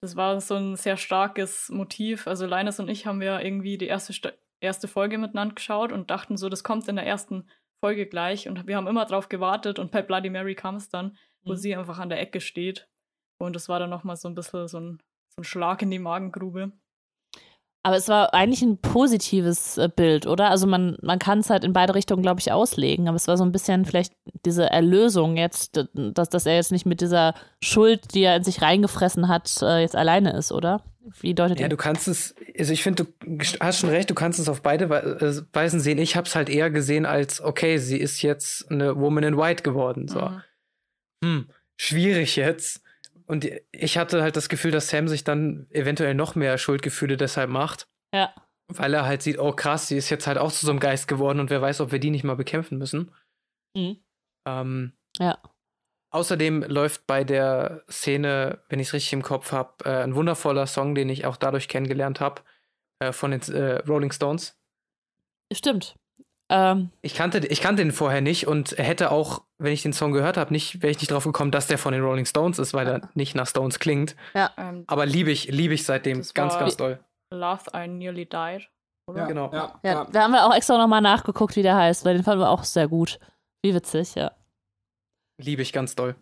Das 0.00 0.16
war 0.16 0.40
so 0.40 0.56
ein 0.56 0.74
sehr 0.74 0.96
starkes 0.96 1.68
Motiv. 1.68 2.26
Also 2.26 2.44
Linus 2.44 2.80
und 2.80 2.88
ich 2.88 3.06
haben 3.06 3.22
ja 3.22 3.38
irgendwie 3.38 3.78
die 3.78 3.86
erste, 3.86 4.36
erste 4.58 4.88
Folge 4.88 5.16
miteinander 5.16 5.54
geschaut 5.54 5.92
und 5.92 6.10
dachten 6.10 6.36
so, 6.36 6.48
das 6.48 6.64
kommt 6.64 6.88
in 6.88 6.96
der 6.96 7.06
ersten 7.06 7.48
Folge 7.78 8.06
gleich. 8.06 8.48
Und 8.48 8.66
wir 8.66 8.76
haben 8.76 8.88
immer 8.88 9.04
drauf 9.04 9.28
gewartet 9.28 9.78
und 9.78 9.92
bei 9.92 10.02
Bloody 10.02 10.28
Mary 10.28 10.56
kam 10.56 10.74
es 10.74 10.88
dann 10.88 11.16
wo 11.44 11.52
mhm. 11.52 11.56
sie 11.56 11.76
einfach 11.76 11.98
an 11.98 12.08
der 12.08 12.20
Ecke 12.20 12.40
steht. 12.40 12.88
Und 13.38 13.56
das 13.56 13.68
war 13.68 13.78
dann 13.78 13.90
nochmal 13.90 14.16
so 14.16 14.28
ein 14.28 14.34
bisschen 14.34 14.68
so 14.68 14.78
ein, 14.78 15.02
so 15.28 15.40
ein 15.40 15.44
Schlag 15.44 15.82
in 15.82 15.90
die 15.90 15.98
Magengrube. 15.98 16.72
Aber 17.82 17.96
es 17.96 18.08
war 18.08 18.32
eigentlich 18.32 18.62
ein 18.62 18.78
positives 18.78 19.76
äh, 19.76 19.88
Bild, 19.94 20.26
oder? 20.26 20.50
Also 20.50 20.66
man, 20.66 20.96
man 21.02 21.18
kann 21.18 21.40
es 21.40 21.50
halt 21.50 21.64
in 21.64 21.72
beide 21.72 21.94
Richtungen, 21.94 22.22
glaube 22.22 22.40
ich, 22.40 22.52
auslegen. 22.52 23.08
Aber 23.08 23.16
es 23.16 23.26
war 23.26 23.36
so 23.36 23.44
ein 23.44 23.52
bisschen 23.52 23.84
vielleicht 23.84 24.12
diese 24.44 24.70
Erlösung 24.70 25.36
jetzt, 25.36 25.80
dass, 25.94 26.28
dass 26.28 26.46
er 26.46 26.54
jetzt 26.54 26.72
nicht 26.72 26.86
mit 26.86 27.00
dieser 27.00 27.34
Schuld, 27.60 28.14
die 28.14 28.22
er 28.22 28.36
in 28.36 28.44
sich 28.44 28.62
reingefressen 28.62 29.28
hat, 29.28 29.50
äh, 29.62 29.80
jetzt 29.80 29.96
alleine 29.96 30.32
ist, 30.32 30.52
oder? 30.52 30.82
Wie 31.20 31.34
deutet 31.34 31.58
Ja, 31.58 31.66
du 31.66 31.76
kannst 31.76 32.06
es, 32.06 32.36
also 32.56 32.72
ich 32.72 32.84
finde, 32.84 33.08
du 33.26 33.44
hast 33.58 33.80
schon 33.80 33.90
recht, 33.90 34.08
du 34.08 34.14
kannst 34.14 34.38
es 34.38 34.48
auf 34.48 34.62
beide 34.62 34.84
äh, 34.84 35.42
Weisen 35.52 35.80
sehen. 35.80 35.98
Ich 35.98 36.14
habe 36.14 36.28
es 36.28 36.36
halt 36.36 36.48
eher 36.48 36.70
gesehen 36.70 37.06
als, 37.06 37.40
okay, 37.40 37.78
sie 37.78 37.98
ist 37.98 38.22
jetzt 38.22 38.70
eine 38.70 38.96
Woman 38.96 39.24
in 39.24 39.36
White 39.36 39.64
geworden. 39.64 40.06
So. 40.06 40.20
Mhm 40.20 40.42
hm, 41.22 41.48
schwierig 41.76 42.36
jetzt. 42.36 42.82
Und 43.26 43.48
ich 43.70 43.98
hatte 43.98 44.22
halt 44.22 44.36
das 44.36 44.48
Gefühl, 44.48 44.70
dass 44.70 44.88
Sam 44.88 45.08
sich 45.08 45.24
dann 45.24 45.66
eventuell 45.70 46.14
noch 46.14 46.34
mehr 46.34 46.58
Schuldgefühle 46.58 47.16
deshalb 47.16 47.50
macht. 47.50 47.88
Ja. 48.14 48.34
Weil 48.68 48.94
er 48.94 49.04
halt 49.04 49.22
sieht, 49.22 49.38
oh 49.38 49.52
krass, 49.52 49.88
sie 49.88 49.96
ist 49.96 50.10
jetzt 50.10 50.26
halt 50.26 50.38
auch 50.38 50.52
zu 50.52 50.66
so 50.66 50.72
einem 50.72 50.80
Geist 50.80 51.08
geworden 51.08 51.40
und 51.40 51.50
wer 51.50 51.60
weiß, 51.60 51.80
ob 51.80 51.92
wir 51.92 51.98
die 51.98 52.10
nicht 52.10 52.24
mal 52.24 52.36
bekämpfen 52.36 52.78
müssen. 52.78 53.14
Mhm. 53.76 54.02
Ähm, 54.46 54.92
ja. 55.18 55.38
Außerdem 56.10 56.62
läuft 56.64 57.06
bei 57.06 57.24
der 57.24 57.84
Szene, 57.90 58.62
wenn 58.68 58.80
ich 58.80 58.88
es 58.88 58.94
richtig 58.94 59.14
im 59.14 59.22
Kopf 59.22 59.52
habe, 59.52 59.84
äh, 59.84 60.02
ein 60.02 60.14
wundervoller 60.14 60.66
Song, 60.66 60.94
den 60.94 61.08
ich 61.08 61.24
auch 61.24 61.36
dadurch 61.36 61.68
kennengelernt 61.68 62.20
habe, 62.20 62.42
äh, 62.98 63.12
von 63.12 63.30
den 63.30 63.40
äh, 63.52 63.76
Rolling 63.86 64.12
Stones. 64.12 64.60
Stimmt. 65.52 65.96
Ähm, 66.54 66.90
ich, 67.00 67.14
kannte, 67.14 67.38
ich 67.38 67.62
kannte 67.62 67.82
den 67.82 67.92
vorher 67.92 68.20
nicht 68.20 68.46
und 68.46 68.72
hätte 68.76 69.10
auch, 69.10 69.42
wenn 69.56 69.72
ich 69.72 69.80
den 69.80 69.94
Song 69.94 70.12
gehört 70.12 70.36
habe, 70.36 70.52
nicht, 70.52 70.82
wäre 70.82 70.90
ich 70.90 70.98
nicht 70.98 71.10
drauf 71.10 71.24
gekommen, 71.24 71.50
dass 71.50 71.66
der 71.66 71.78
von 71.78 71.94
den 71.94 72.02
Rolling 72.02 72.26
Stones 72.26 72.58
ist, 72.58 72.74
weil 72.74 72.86
er 72.86 73.08
nicht 73.14 73.34
nach 73.34 73.46
Stones 73.46 73.78
klingt. 73.78 74.16
Ja. 74.34 74.50
Ähm, 74.58 74.84
Aber 74.86 75.06
liebe 75.06 75.30
ich, 75.30 75.48
liebe 75.48 75.72
ich 75.72 75.86
seitdem 75.86 76.22
ganz, 76.34 76.58
ganz 76.58 76.76
doll. 76.76 77.00
Love 77.32 77.64
I 77.74 77.88
Nearly 77.88 78.26
Died. 78.26 78.68
Oder? 79.06 79.22
Ja, 79.22 79.26
genau. 79.26 79.50
Ja, 79.52 79.80
ja, 79.82 79.92
ja. 79.92 80.04
Da 80.12 80.22
haben 80.22 80.32
wir 80.32 80.46
auch 80.46 80.54
extra 80.54 80.76
nochmal 80.76 81.00
nachgeguckt, 81.00 81.56
wie 81.56 81.62
der 81.62 81.74
heißt, 81.74 82.04
weil 82.04 82.14
den 82.14 82.22
fanden 82.22 82.42
wir 82.42 82.50
auch 82.50 82.64
sehr 82.64 82.86
gut. 82.86 83.18
Wie 83.62 83.74
witzig, 83.74 84.14
ja. 84.14 84.32
Liebe 85.40 85.62
ich 85.62 85.72
ganz 85.72 85.94
doll. 85.94 86.14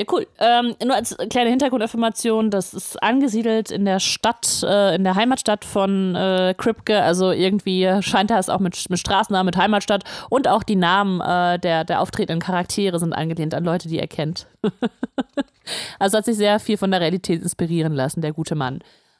Ja, 0.00 0.06
cool. 0.12 0.26
Ähm, 0.38 0.74
nur 0.82 0.94
als 0.94 1.14
kleine 1.28 1.50
Hintergrundinformation, 1.50 2.50
das 2.50 2.72
ist 2.72 3.02
angesiedelt 3.02 3.70
in 3.70 3.84
der 3.84 4.00
Stadt, 4.00 4.62
äh, 4.62 4.94
in 4.94 5.04
der 5.04 5.14
Heimatstadt 5.14 5.62
von 5.62 6.14
äh, 6.14 6.54
Kripke. 6.56 7.02
Also 7.02 7.32
irgendwie 7.32 7.86
scheint 8.00 8.30
das 8.30 8.48
auch 8.48 8.60
mit, 8.60 8.88
mit 8.88 8.98
Straßennamen, 8.98 9.44
mit 9.44 9.58
Heimatstadt 9.58 10.04
und 10.30 10.48
auch 10.48 10.62
die 10.62 10.76
Namen 10.76 11.20
äh, 11.20 11.58
der, 11.58 11.84
der 11.84 12.00
auftretenden 12.00 12.40
Charaktere 12.40 12.98
sind 12.98 13.12
angelehnt 13.12 13.52
an 13.52 13.62
Leute, 13.62 13.88
die 13.88 13.98
er 13.98 14.06
kennt. 14.06 14.46
also 15.98 16.16
hat 16.16 16.24
sich 16.24 16.38
sehr 16.38 16.60
viel 16.60 16.78
von 16.78 16.90
der 16.90 17.02
Realität 17.02 17.42
inspirieren 17.42 17.92
lassen, 17.92 18.22
der 18.22 18.32
gute 18.32 18.54
Mann. 18.54 18.78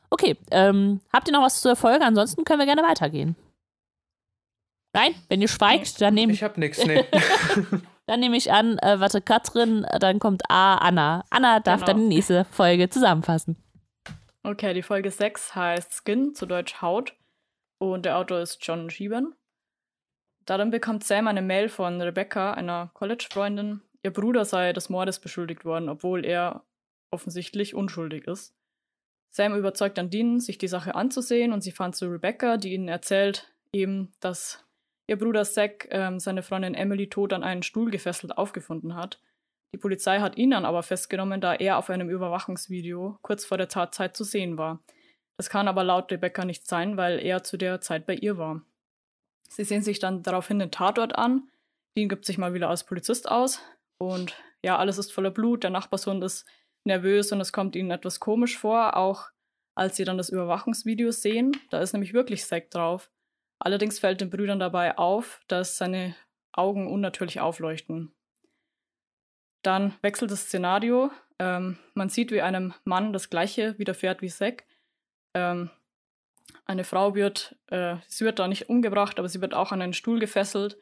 Okay, 0.09 0.39
ähm, 0.51 1.02
habt 1.12 1.28
ihr 1.28 1.35
noch 1.35 1.43
was 1.43 1.61
zur 1.61 1.77
Folge? 1.77 2.07
Ansonsten 2.07 2.44
können 2.44 2.59
wir 2.59 2.65
gerne 2.66 2.82
weitergehen. 2.82 3.36
Nein, 4.94 5.15
wenn 5.28 5.43
ihr 5.43 5.48
schweigt, 5.48 6.01
dann 6.01 6.15
nehme 6.15 6.32
Ich 6.32 6.43
hab 6.43 6.57
nix, 6.57 6.82
nee. 6.86 7.05
dann 8.11 8.19
nehme 8.19 8.37
ich 8.37 8.51
an, 8.51 8.77
äh, 8.81 8.99
warte, 8.99 9.20
Katrin, 9.20 9.85
äh, 9.85 10.01
dann 10.01 10.19
kommt 10.19 10.43
A, 10.51 10.74
Anna. 10.78 11.24
Anna 11.31 11.61
darf 11.61 11.82
Genau. 11.82 11.93
dann 11.93 12.01
die 12.11 12.16
nächste 12.16 12.45
Folge 12.45 12.91
zusammenfassen. 12.91 13.57
Okay, 14.43 14.74
die 14.74 14.82
Folge 14.82 15.12
6 15.12 15.55
heißt 15.55 15.93
Skin, 15.93 16.35
zu 16.35 16.45
Deutsch 16.47 16.82
Haut. 16.82 17.15
Und 17.78 18.05
der 18.05 18.19
Autor 18.19 18.41
ist 18.41 18.59
John 18.66 18.91
Schieben. 18.91 19.37
Darin 20.45 20.70
bekommt 20.70 21.05
Sam 21.05 21.28
eine 21.28 21.41
Mail 21.41 21.69
von 21.69 22.01
Rebecca, 22.01 22.53
einer 22.55 22.91
College-Freundin. 22.95 23.81
Ihr 24.03 24.12
Bruder 24.12 24.45
sei 24.45 24.73
des 24.73 24.89
Mordes 24.89 25.20
beschuldigt 25.20 25.65
worden, 25.65 25.89
obwohl 25.89 26.24
er 26.27 26.65
offensichtlich 27.12 27.77
unschuldig 27.77 28.27
ist. 28.27 28.57
Sam 29.31 29.55
überzeugt 29.55 29.99
dann 29.99 30.11
Dean, 30.11 30.41
sich 30.41 30.59
die 30.59 30.66
Sache 30.66 30.97
anzusehen, 30.97 31.53
und 31.53 31.61
sie 31.61 31.70
fahren 31.70 31.93
zu 31.93 32.07
Rebecca, 32.11 32.57
die 32.57 32.74
ihnen 32.74 32.89
erzählt, 32.89 33.53
eben, 33.73 34.12
dass 34.19 34.65
ihr 35.11 35.19
Bruder 35.19 35.45
Zack 35.45 35.89
ähm, 35.91 36.20
seine 36.20 36.45
Freundin 36.45 36.74
Emily 36.74 37.09
tot 37.09 37.32
an 37.32 37.43
einen 37.43 37.65
Stuhl 37.65 37.91
gefesselt 37.91 38.39
aufgefunden 38.39 38.95
hat. 38.95 39.20
Die 39.74 39.78
Polizei 39.78 40.20
hat 40.20 40.37
ihn 40.37 40.53
dann 40.53 40.65
aber 40.65 40.85
festgenommen, 40.85 41.41
da 41.41 41.53
er 41.53 41.78
auf 41.78 41.91
einem 41.91 42.09
Überwachungsvideo 42.09 43.19
kurz 43.20 43.45
vor 43.45 43.59
der 43.59 43.69
Tatzeit 43.69 44.16
zu 44.16 44.23
sehen 44.23 44.57
war. 44.57 44.81
Das 45.37 45.51
kann 45.51 45.66
aber 45.66 45.82
laut 45.82 46.12
Rebecca 46.12 46.45
nicht 46.45 46.65
sein, 46.65 46.97
weil 46.97 47.19
er 47.19 47.43
zu 47.43 47.57
der 47.57 47.81
Zeit 47.81 48.07
bei 48.07 48.15
ihr 48.15 48.39
war. 48.39 48.62
Sie 49.49 49.65
sehen 49.65 49.82
sich 49.82 49.99
dann 49.99 50.23
daraufhin 50.23 50.61
den 50.61 50.70
Tatort 50.70 51.16
an. 51.16 51.49
Dean 51.97 52.09
gibt 52.09 52.24
sich 52.24 52.39
mal 52.39 52.55
wieder 52.55 52.69
als 52.69 52.85
Polizist 52.85 53.28
aus. 53.28 53.61
Und 53.99 54.37
ja, 54.62 54.78
alles 54.78 54.97
ist 54.97 55.12
voller 55.12 55.32
Blut. 55.32 55.65
Der 55.65 55.70
Nachbarshund 55.70 56.23
ist 56.23 56.47
nervös 56.85 57.32
und 57.32 57.41
es 57.41 57.53
kommt 57.53 57.74
ihnen 57.74 57.91
etwas 57.91 58.20
komisch 58.20 58.57
vor, 58.57 58.97
auch 58.97 59.28
als 59.74 59.97
sie 59.97 60.05
dann 60.05 60.19
das 60.19 60.28
Überwachungsvideo 60.28 61.11
sehen. 61.11 61.57
Da 61.70 61.81
ist 61.81 61.95
nämlich 61.95 62.12
wirklich 62.12 62.45
Zack 62.45 62.70
drauf. 62.70 63.11
Allerdings 63.61 63.99
fällt 63.99 64.23
den 64.23 64.31
Brüdern 64.31 64.59
dabei 64.59 64.97
auf, 64.97 65.43
dass 65.47 65.77
seine 65.77 66.16
Augen 66.53 66.91
unnatürlich 66.91 67.41
aufleuchten. 67.41 68.12
Dann 69.62 69.95
wechselt 70.01 70.31
das 70.31 70.45
Szenario. 70.45 71.11
Ähm, 71.39 71.78
man 71.95 72.09
sieht, 72.09 72.32
wie 72.32 72.41
einem 72.41 72.73
Mann 72.85 73.12
das 73.12 73.28
gleiche 73.28 73.78
widerfährt 73.78 74.23
wie 74.23 74.28
Zack. 74.28 74.65
Ähm, 75.35 75.70
eine 76.65 76.85
Frau 76.85 77.15
wird, 77.15 77.57
äh, 77.66 77.97
sie 78.09 78.24
wird 78.24 78.39
da 78.39 78.49
nicht 78.49 78.70
umgebracht, 78.70 79.19
aber 79.19 79.28
sie 79.28 79.43
wird 79.43 79.53
auch 79.55 79.73
an 79.73 79.82
einen 79.82 79.93
Stuhl 79.93 80.19
gefesselt. 80.19 80.78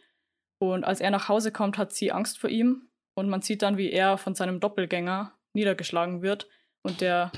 Und 0.59 0.85
als 0.85 1.01
er 1.01 1.11
nach 1.11 1.29
Hause 1.29 1.51
kommt, 1.51 1.79
hat 1.79 1.93
sie 1.93 2.13
Angst 2.13 2.39
vor 2.39 2.49
ihm. 2.49 2.89
Und 3.15 3.29
man 3.29 3.43
sieht 3.43 3.63
dann, 3.63 3.77
wie 3.77 3.91
er 3.91 4.19
von 4.19 4.37
seinem 4.37 4.61
Doppelgänger 4.61 5.33
niedergeschlagen 5.53 6.23
wird. 6.23 6.49
Und 6.83 7.01
der 7.01 7.33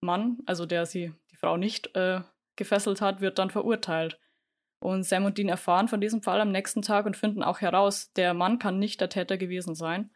Mann, 0.00 0.38
also 0.46 0.66
der 0.66 0.86
sie, 0.86 1.12
die 1.32 1.36
Frau 1.36 1.56
nicht 1.56 1.96
äh, 1.96 2.20
gefesselt 2.54 3.00
hat, 3.00 3.20
wird 3.20 3.40
dann 3.40 3.50
verurteilt. 3.50 4.20
Und 4.84 5.04
Sam 5.04 5.24
und 5.24 5.38
Dean 5.38 5.48
erfahren 5.48 5.88
von 5.88 6.02
diesem 6.02 6.20
Fall 6.20 6.42
am 6.42 6.52
nächsten 6.52 6.82
Tag 6.82 7.06
und 7.06 7.16
finden 7.16 7.42
auch 7.42 7.62
heraus, 7.62 8.12
der 8.12 8.34
Mann 8.34 8.58
kann 8.58 8.78
nicht 8.78 9.00
der 9.00 9.08
Täter 9.08 9.38
gewesen 9.38 9.74
sein. 9.74 10.10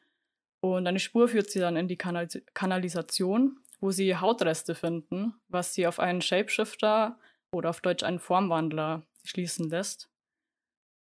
Und 0.60 0.86
eine 0.86 0.98
Spur 0.98 1.26
führt 1.28 1.48
sie 1.50 1.58
dann 1.58 1.76
in 1.76 1.88
die 1.88 1.96
Kanalis 1.96 2.42
Kanalisation, 2.52 3.60
wo 3.80 3.92
sie 3.92 4.16
Hautreste 4.16 4.74
finden, 4.74 5.32
was 5.48 5.72
sie 5.72 5.86
auf 5.86 5.98
einen 5.98 6.20
Shapeshifter 6.20 7.18
oder 7.50 7.70
auf 7.70 7.80
Deutsch 7.80 8.02
einen 8.02 8.18
Formwandler 8.18 9.06
schließen 9.24 9.70
lässt. 9.70 10.10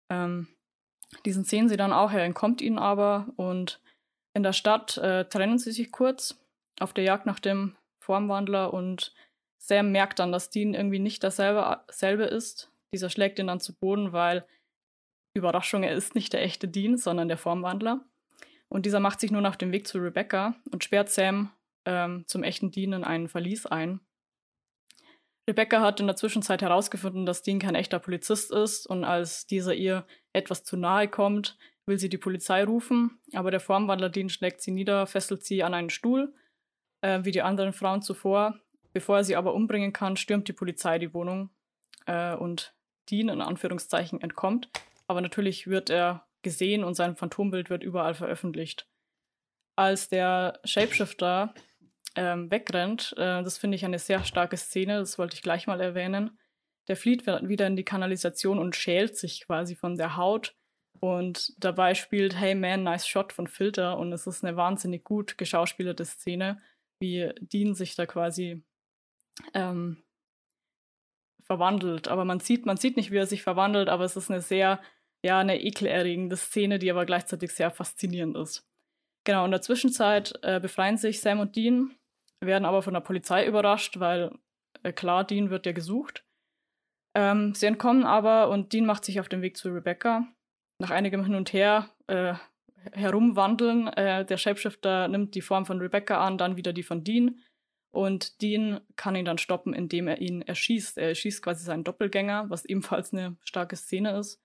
Ähm, 0.09 0.47
diesen 1.25 1.43
sehen 1.43 1.67
sie 1.67 1.75
dann 1.75 1.91
auch, 1.91 2.13
er 2.13 2.23
entkommt 2.23 2.61
ihnen 2.61 2.79
aber 2.79 3.27
und 3.35 3.81
in 4.33 4.43
der 4.43 4.53
Stadt 4.53 4.95
äh, 4.95 5.25
trennen 5.25 5.59
sie 5.59 5.73
sich 5.73 5.91
kurz 5.91 6.39
auf 6.79 6.93
der 6.93 7.03
Jagd 7.03 7.25
nach 7.25 7.41
dem 7.41 7.75
Formwandler 7.99 8.73
und 8.73 9.13
Sam 9.57 9.91
merkt 9.91 10.19
dann, 10.19 10.31
dass 10.31 10.51
Dean 10.51 10.73
irgendwie 10.73 10.99
nicht 10.99 11.21
dasselbe 11.21 11.81
selbe 11.89 12.23
ist. 12.23 12.71
Dieser 12.93 13.09
schlägt 13.09 13.39
ihn 13.39 13.47
dann 13.47 13.59
zu 13.59 13.75
Boden, 13.75 14.13
weil 14.13 14.45
Überraschung, 15.33 15.83
er 15.83 15.93
ist 15.93 16.15
nicht 16.15 16.33
der 16.33 16.43
echte 16.43 16.67
Dean, 16.67 16.97
sondern 16.97 17.27
der 17.27 17.37
Formwandler. 17.37 18.05
Und 18.69 18.85
dieser 18.85 18.99
macht 18.99 19.19
sich 19.19 19.31
nun 19.31 19.45
auf 19.45 19.57
den 19.57 19.71
Weg 19.71 19.87
zu 19.87 19.99
Rebecca 19.99 20.55
und 20.71 20.83
sperrt 20.83 21.09
Sam 21.09 21.51
ähm, 21.85 22.25
zum 22.27 22.43
echten 22.43 22.71
Dean 22.71 22.93
in 22.93 23.03
einen 23.03 23.29
Verlies 23.29 23.65
ein. 23.65 24.01
Rebecca 25.49 25.79
hat 25.79 26.01
in 26.01 26.07
der 26.07 26.17
Zwischenzeit 26.17 26.61
herausgefunden, 26.61 27.25
dass 27.25 27.41
Dean 27.41 27.59
kein 27.59 27.75
echter 27.75 27.99
Polizist 27.99 28.51
ist 28.51 28.85
und 28.85 29.05
als 29.05 29.47
dieser 29.47 29.73
ihr 29.73 30.05
etwas 30.33 30.65
zu 30.65 30.75
nahe 30.75 31.07
kommt, 31.07 31.57
will 31.85 31.97
sie 31.97 32.09
die 32.09 32.17
Polizei 32.17 32.65
rufen, 32.65 33.21
aber 33.33 33.49
der 33.49 33.61
Formwandler 33.61 34.09
Dean 34.09 34.29
schlägt 34.29 34.61
sie 34.61 34.71
nieder, 34.71 35.07
fesselt 35.07 35.45
sie 35.45 35.63
an 35.63 35.73
einen 35.73 35.89
Stuhl, 35.89 36.33
äh, 37.01 37.23
wie 37.23 37.31
die 37.31 37.41
anderen 37.41 37.71
Frauen 37.71 38.01
zuvor. 38.01 38.59
Bevor 38.91 39.17
er 39.17 39.23
sie 39.23 39.37
aber 39.37 39.53
umbringen 39.53 39.93
kann, 39.93 40.17
stürmt 40.17 40.49
die 40.49 40.53
Polizei 40.53 40.99
die 40.99 41.13
Wohnung 41.13 41.49
äh, 42.07 42.35
und 42.35 42.75
Dean 43.09 43.29
in 43.29 43.41
Anführungszeichen 43.41 44.21
entkommt. 44.21 44.69
Aber 45.07 45.21
natürlich 45.21 45.67
wird 45.67 45.89
er 45.89 46.27
gesehen 46.41 46.83
und 46.83 46.95
sein 46.95 47.15
Phantombild 47.15 47.69
wird 47.69 47.83
überall 47.83 48.13
veröffentlicht. 48.13 48.87
Als 49.75 50.09
der 50.09 50.59
Shapeshifter 50.63 51.53
ähm, 52.15 52.49
wegrennt, 52.49 53.13
äh, 53.17 53.43
das 53.43 53.57
finde 53.57 53.75
ich 53.75 53.85
eine 53.85 53.99
sehr 53.99 54.23
starke 54.23 54.57
Szene, 54.57 54.99
das 54.99 55.17
wollte 55.17 55.35
ich 55.35 55.41
gleich 55.41 55.67
mal 55.67 55.81
erwähnen. 55.81 56.37
Der 56.87 56.95
flieht 56.95 57.25
wieder 57.25 57.67
in 57.67 57.75
die 57.75 57.83
Kanalisation 57.83 58.59
und 58.59 58.75
schält 58.75 59.17
sich 59.17 59.45
quasi 59.45 59.75
von 59.75 59.97
der 59.97 60.15
Haut. 60.15 60.55
Und 60.99 61.53
dabei 61.57 61.93
spielt 61.93 62.35
Hey 62.35 62.55
Man, 62.55 62.83
nice 62.83 63.07
shot 63.07 63.33
von 63.33 63.47
Filter. 63.47 63.97
Und 63.97 64.13
es 64.13 64.25
ist 64.25 64.43
eine 64.43 64.55
wahnsinnig 64.55 65.03
gut 65.03 65.37
geschauspielerte 65.37 66.05
Szene, 66.05 66.61
wie 66.99 67.31
Dean 67.39 67.75
sich 67.75 67.95
da 67.95 68.05
quasi 68.05 68.63
ähm, 69.53 70.01
verwandelt. 71.47 72.07
Aber 72.07 72.25
man 72.25 72.39
sieht, 72.39 72.65
man 72.65 72.77
sieht 72.77 72.97
nicht, 72.97 73.11
wie 73.11 73.17
er 73.17 73.25
sich 73.25 73.43
verwandelt, 73.43 73.89
aber 73.89 74.03
es 74.03 74.15
ist 74.15 74.29
eine 74.29 74.41
sehr, 74.41 74.79
ja, 75.23 75.39
eine 75.39 75.61
ekelerregende 75.61 76.37
Szene, 76.37 76.79
die 76.79 76.91
aber 76.91 77.05
gleichzeitig 77.05 77.51
sehr 77.51 77.71
faszinierend 77.71 78.37
ist. 78.37 78.67
Genau, 79.25 79.43
in 79.45 79.51
der 79.51 79.61
Zwischenzeit 79.61 80.39
äh, 80.43 80.59
befreien 80.59 80.97
sich 80.97 81.19
Sam 81.19 81.39
und 81.39 81.55
Dean, 81.55 81.95
werden 82.39 82.65
aber 82.65 82.81
von 82.81 82.93
der 82.93 83.01
Polizei 83.01 83.45
überrascht, 83.45 83.99
weil 83.99 84.31
äh, 84.83 84.93
klar, 84.93 85.25
Dean 85.25 85.49
wird 85.49 85.65
ja 85.65 85.71
gesucht. 85.71 86.23
Ähm, 87.15 87.53
sie 87.53 87.65
entkommen 87.65 88.05
aber 88.05 88.49
und 88.49 88.73
Dean 88.73 88.85
macht 88.85 89.03
sich 89.03 89.19
auf 89.19 89.27
den 89.27 89.41
Weg 89.41 89.57
zu 89.57 89.69
Rebecca. 89.69 90.27
Nach 90.79 90.91
einigem 90.91 91.25
Hin 91.25 91.35
und 91.35 91.51
Her 91.51 91.89
äh, 92.07 92.35
herumwandeln, 92.93 93.87
äh, 93.87 94.25
der 94.25 94.37
Shapeshifter 94.37 95.07
nimmt 95.07 95.35
die 95.35 95.41
Form 95.41 95.65
von 95.65 95.79
Rebecca 95.79 96.25
an, 96.25 96.37
dann 96.37 96.55
wieder 96.55 96.73
die 96.73 96.83
von 96.83 97.03
Dean. 97.03 97.39
Und 97.97 98.43
Dean 98.43 98.79
kann 98.95 99.15
ihn 99.15 99.25
dann 99.25 99.39
stoppen, 99.39 99.73
indem 99.73 100.07
er 100.07 100.21
ihn 100.21 100.43
erschießt. 100.43 100.99
Er 100.99 101.07
erschießt 101.07 101.41
quasi 101.41 101.65
seinen 101.65 101.83
Doppelgänger, 101.83 102.47
was 102.47 102.63
ebenfalls 102.63 103.11
eine 103.11 103.37
starke 103.43 103.75
Szene 103.75 104.19
ist. 104.19 104.39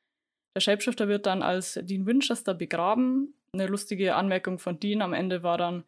Der 0.57 0.63
Shapeshifter 0.63 1.07
wird 1.07 1.27
dann 1.27 1.43
als 1.43 1.79
Dean 1.83 2.07
Winchester 2.07 2.55
begraben. 2.55 3.35
Eine 3.53 3.67
lustige 3.67 4.15
Anmerkung 4.15 4.59
von 4.59 4.81
Dean 4.81 5.03
am 5.03 5.13
Ende 5.13 5.43
war 5.43 5.59
dann, 5.59 5.85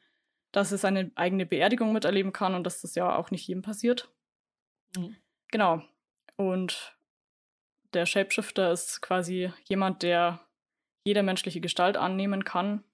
dass 0.52 0.72
er 0.72 0.76
seine 0.76 1.10
eigene 1.14 1.46
Beerdigung 1.46 1.94
miterleben 1.94 2.34
kann 2.34 2.54
und 2.54 2.64
dass 2.64 2.82
das 2.82 2.96
ja 2.96 3.16
auch 3.16 3.30
nicht 3.30 3.48
jedem 3.48 3.62
passiert. 3.62 4.10
Mhm. 4.94 5.16
Genau. 5.50 5.82
Und 6.36 6.94
der 7.94 8.04
Shapeshifter 8.04 8.72
ist 8.72 9.00
quasi 9.00 9.50
jemand, 9.64 10.02
der 10.02 10.46
jede 11.06 11.22
menschliche 11.22 11.62
Gestalt 11.62 11.96
annehmen 11.96 12.44
kann 12.44 12.84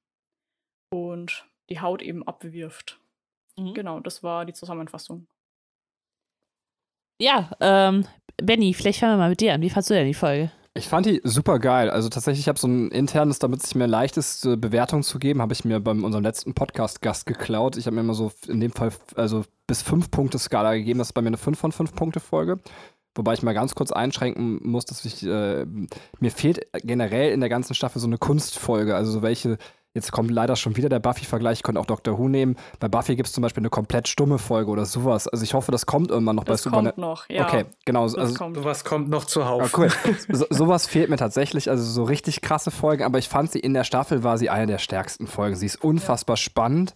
und 0.91 1.45
die 1.71 1.81
Haut 1.81 2.03
eben 2.03 2.25
abwirft. 2.25 3.00
Mhm. 3.61 3.75
Genau, 3.75 4.01
das 4.01 4.23
war 4.23 4.45
die 4.45 4.53
Zusammenfassung. 4.53 5.27
Ja, 7.21 7.51
ähm, 7.61 8.07
Benny, 8.39 8.73
vielleicht 8.73 9.01
fangen 9.01 9.13
wir 9.13 9.19
mal 9.19 9.29
mit 9.29 9.41
dir 9.41 9.55
an. 9.55 9.61
Wie 9.61 9.71
fandst 9.71 9.91
du 9.91 9.95
denn 9.95 10.07
die 10.07 10.15
Folge? 10.15 10.51
Ich 10.73 10.89
fand 10.89 11.05
die 11.05 11.21
super 11.25 11.59
geil. 11.59 11.91
Also 11.91 12.09
tatsächlich, 12.09 12.41
ich 12.41 12.49
habe 12.49 12.59
so 12.59 12.69
ein 12.69 12.91
internes, 12.91 13.41
damit 13.41 13.63
es 13.63 13.75
mir 13.75 13.87
leicht 13.87 14.17
ist, 14.17 14.47
äh, 14.47 14.57
Bewertung 14.57 15.03
zu 15.03 15.19
geben, 15.19 15.43
habe 15.43 15.53
ich 15.53 15.65
mir 15.65 15.81
bei 15.81 15.91
unserem 15.91 16.23
letzten 16.23 16.55
Podcast-Gast 16.55 17.27
geklaut. 17.27 17.77
Ich 17.77 17.87
habe 17.87 17.97
mir 17.97 18.03
immer 18.03 18.15
so 18.15 18.31
in 18.47 18.61
dem 18.61 18.71
Fall 18.71 18.93
also 19.17 19.45
bis 19.67 19.83
5 19.83 20.11
Punkte 20.11 20.39
Skala 20.39 20.75
gegeben. 20.75 20.99
Das 20.99 21.09
ist 21.09 21.13
bei 21.13 21.23
mir 21.23 21.29
eine 21.29 21.39
5 21.39 21.59
von 21.59 21.73
5 21.73 21.95
Punkte 21.95 22.21
Folge. 22.21 22.61
Wobei 23.17 23.35
ich 23.35 23.43
mal 23.43 23.53
ganz 23.53 23.75
kurz 23.75 23.91
einschränken 23.91 24.61
muss, 24.63 24.85
dass 24.85 25.05
ich, 25.05 25.27
äh, 25.27 25.67
mir 26.21 26.31
fehlt 26.31 26.61
generell 26.85 27.33
in 27.33 27.41
der 27.41 27.49
ganzen 27.49 27.75
Staffel 27.75 27.99
so 27.99 28.07
eine 28.07 28.19
Kunstfolge. 28.19 28.95
Also 28.95 29.11
so 29.11 29.23
welche, 29.23 29.59
jetzt 29.95 30.13
kommt 30.13 30.31
leider 30.31 30.57
schon 30.57 30.77
wieder 30.77 30.89
der 30.89 31.01
Buffy-Vergleich, 31.01 31.59
ich 31.59 31.63
könnte 31.63 31.81
auch 31.81 31.87
Doctor 31.87 32.19
Who 32.19 32.29
nehmen. 32.29 32.57
Bei 32.79 32.89
Buffy 32.89 33.17
gibt 33.17 33.29
es 33.29 33.33
zum 33.33 33.43
Beispiel 33.43 33.61
eine 33.63 33.71
komplett 33.71 34.09
stumme 34.09 34.39
Folge 34.39 34.71
oder 34.71 34.87
sowas. 34.87 35.27
Also 35.27 35.43
ich 35.45 35.55
hoffe, 35.55 35.73
das 35.73 35.87
kommt 35.87 36.11
irgendwann 36.11 36.37
noch 36.37 36.45
Das 36.45 36.65
bei 36.65 36.71
kommt 36.71 36.99
noch, 36.99 37.29
ja. 37.29 37.47
Okay, 37.47 37.65
genau. 37.85 38.05
Das 38.05 38.15
Also, 38.15 38.35
kommt. 38.35 38.57
Sowas 38.57 38.85
kommt 38.85 39.09
noch 39.09 39.25
zuhauf. 39.25 39.63
Ah, 39.63 39.79
cool. 39.79 39.89
So, 40.29 40.47
sowas 40.51 40.87
fehlt 40.87 41.11
mir 41.11 41.17
tatsächlich, 41.17 41.69
also 41.71 41.83
so 41.85 42.05
richtig 42.05 42.41
krasse 42.41 42.71
Folgen, 42.71 43.03
aber 43.03 43.19
ich 43.19 43.29
fand 43.29 43.51
sie 43.51 43.59
in 43.61 43.75
der 43.75 43.85
Staffel 43.85 44.23
war 44.23 44.39
sie 44.39 44.49
eine 44.51 44.67
der 44.67 44.79
stärksten 44.79 45.27
Folgen. 45.27 45.57
Sie 45.57 45.67
ist 45.67 45.83
unfassbar 45.83 46.37
spannend 46.37 46.95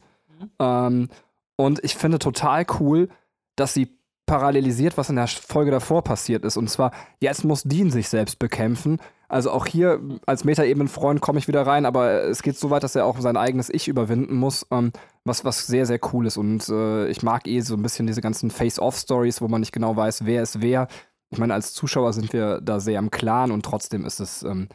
ähm, 0.61 1.09
und 1.57 1.83
ich 1.83 1.95
finde 1.97 2.19
total 2.19 2.65
cool, 2.81 3.09
dass 3.57 3.75
sie 3.75 3.99
parallelisiert, 4.27 4.97
was 4.97 5.11
in 5.11 5.17
der 5.17 5.29
Folge 5.29 5.71
davor 5.71 6.03
passiert 6.03 6.45
ist. 6.45 6.57
Und 6.57 6.71
zwar, 6.71 6.93
jetzt 7.21 7.45
muss 7.45 7.63
Dean 7.63 7.91
sich 7.91 8.09
selbst 8.09 8.39
bekämpfen. 8.39 8.99
Also 9.35 9.51
auch 9.51 9.67
hier 9.67 10.01
als 10.27 10.45
Metaebenen-Freund 10.45 11.21
komme 11.21 11.41
ich 11.41 11.49
wieder 11.49 11.67
rein, 11.67 11.87
aber 11.87 12.23
es 12.23 12.41
geht 12.41 12.57
so 12.57 12.71
weit, 12.71 12.85
dass 12.85 12.95
er 12.95 13.05
auch 13.05 13.19
sein 13.19 13.37
eigenes 13.37 13.69
Ich 13.69 13.89
überwinden 13.89 14.37
muss, 14.37 14.65
ähm, 14.71 14.93
was, 15.25 15.45
was 15.45 15.67
sehr, 15.67 15.87
sehr 15.87 15.99
cool 16.13 16.29
ist. 16.29 16.37
Und 16.37 16.69
äh, 16.69 17.09
ich 17.09 17.25
mag 17.25 17.49
eh 17.49 17.59
so 17.59 17.75
ein 17.75 17.83
bisschen 17.83 18.07
diese 18.07 18.21
ganzen 18.21 18.53
Face-Off-Stories, 18.53 19.41
wo 19.41 19.49
man 19.49 19.59
nicht 19.59 19.73
genau 19.73 19.97
weiß, 19.97 20.25
wer 20.25 20.41
ist 20.41 20.63
wer. 20.63 20.87
Ich 21.31 21.39
meine, 21.41 21.53
als 21.53 21.75
Zuschauer 21.75 22.13
sind 22.13 22.33
wir 22.33 22.61
da 22.61 22.79
sehr 22.79 23.01
im 23.01 23.11
Klaren 23.11 23.51
und 23.51 23.65
trotzdem 23.65 24.05
ist 24.05 24.21
es 24.21 24.45
ähm, 24.45 24.69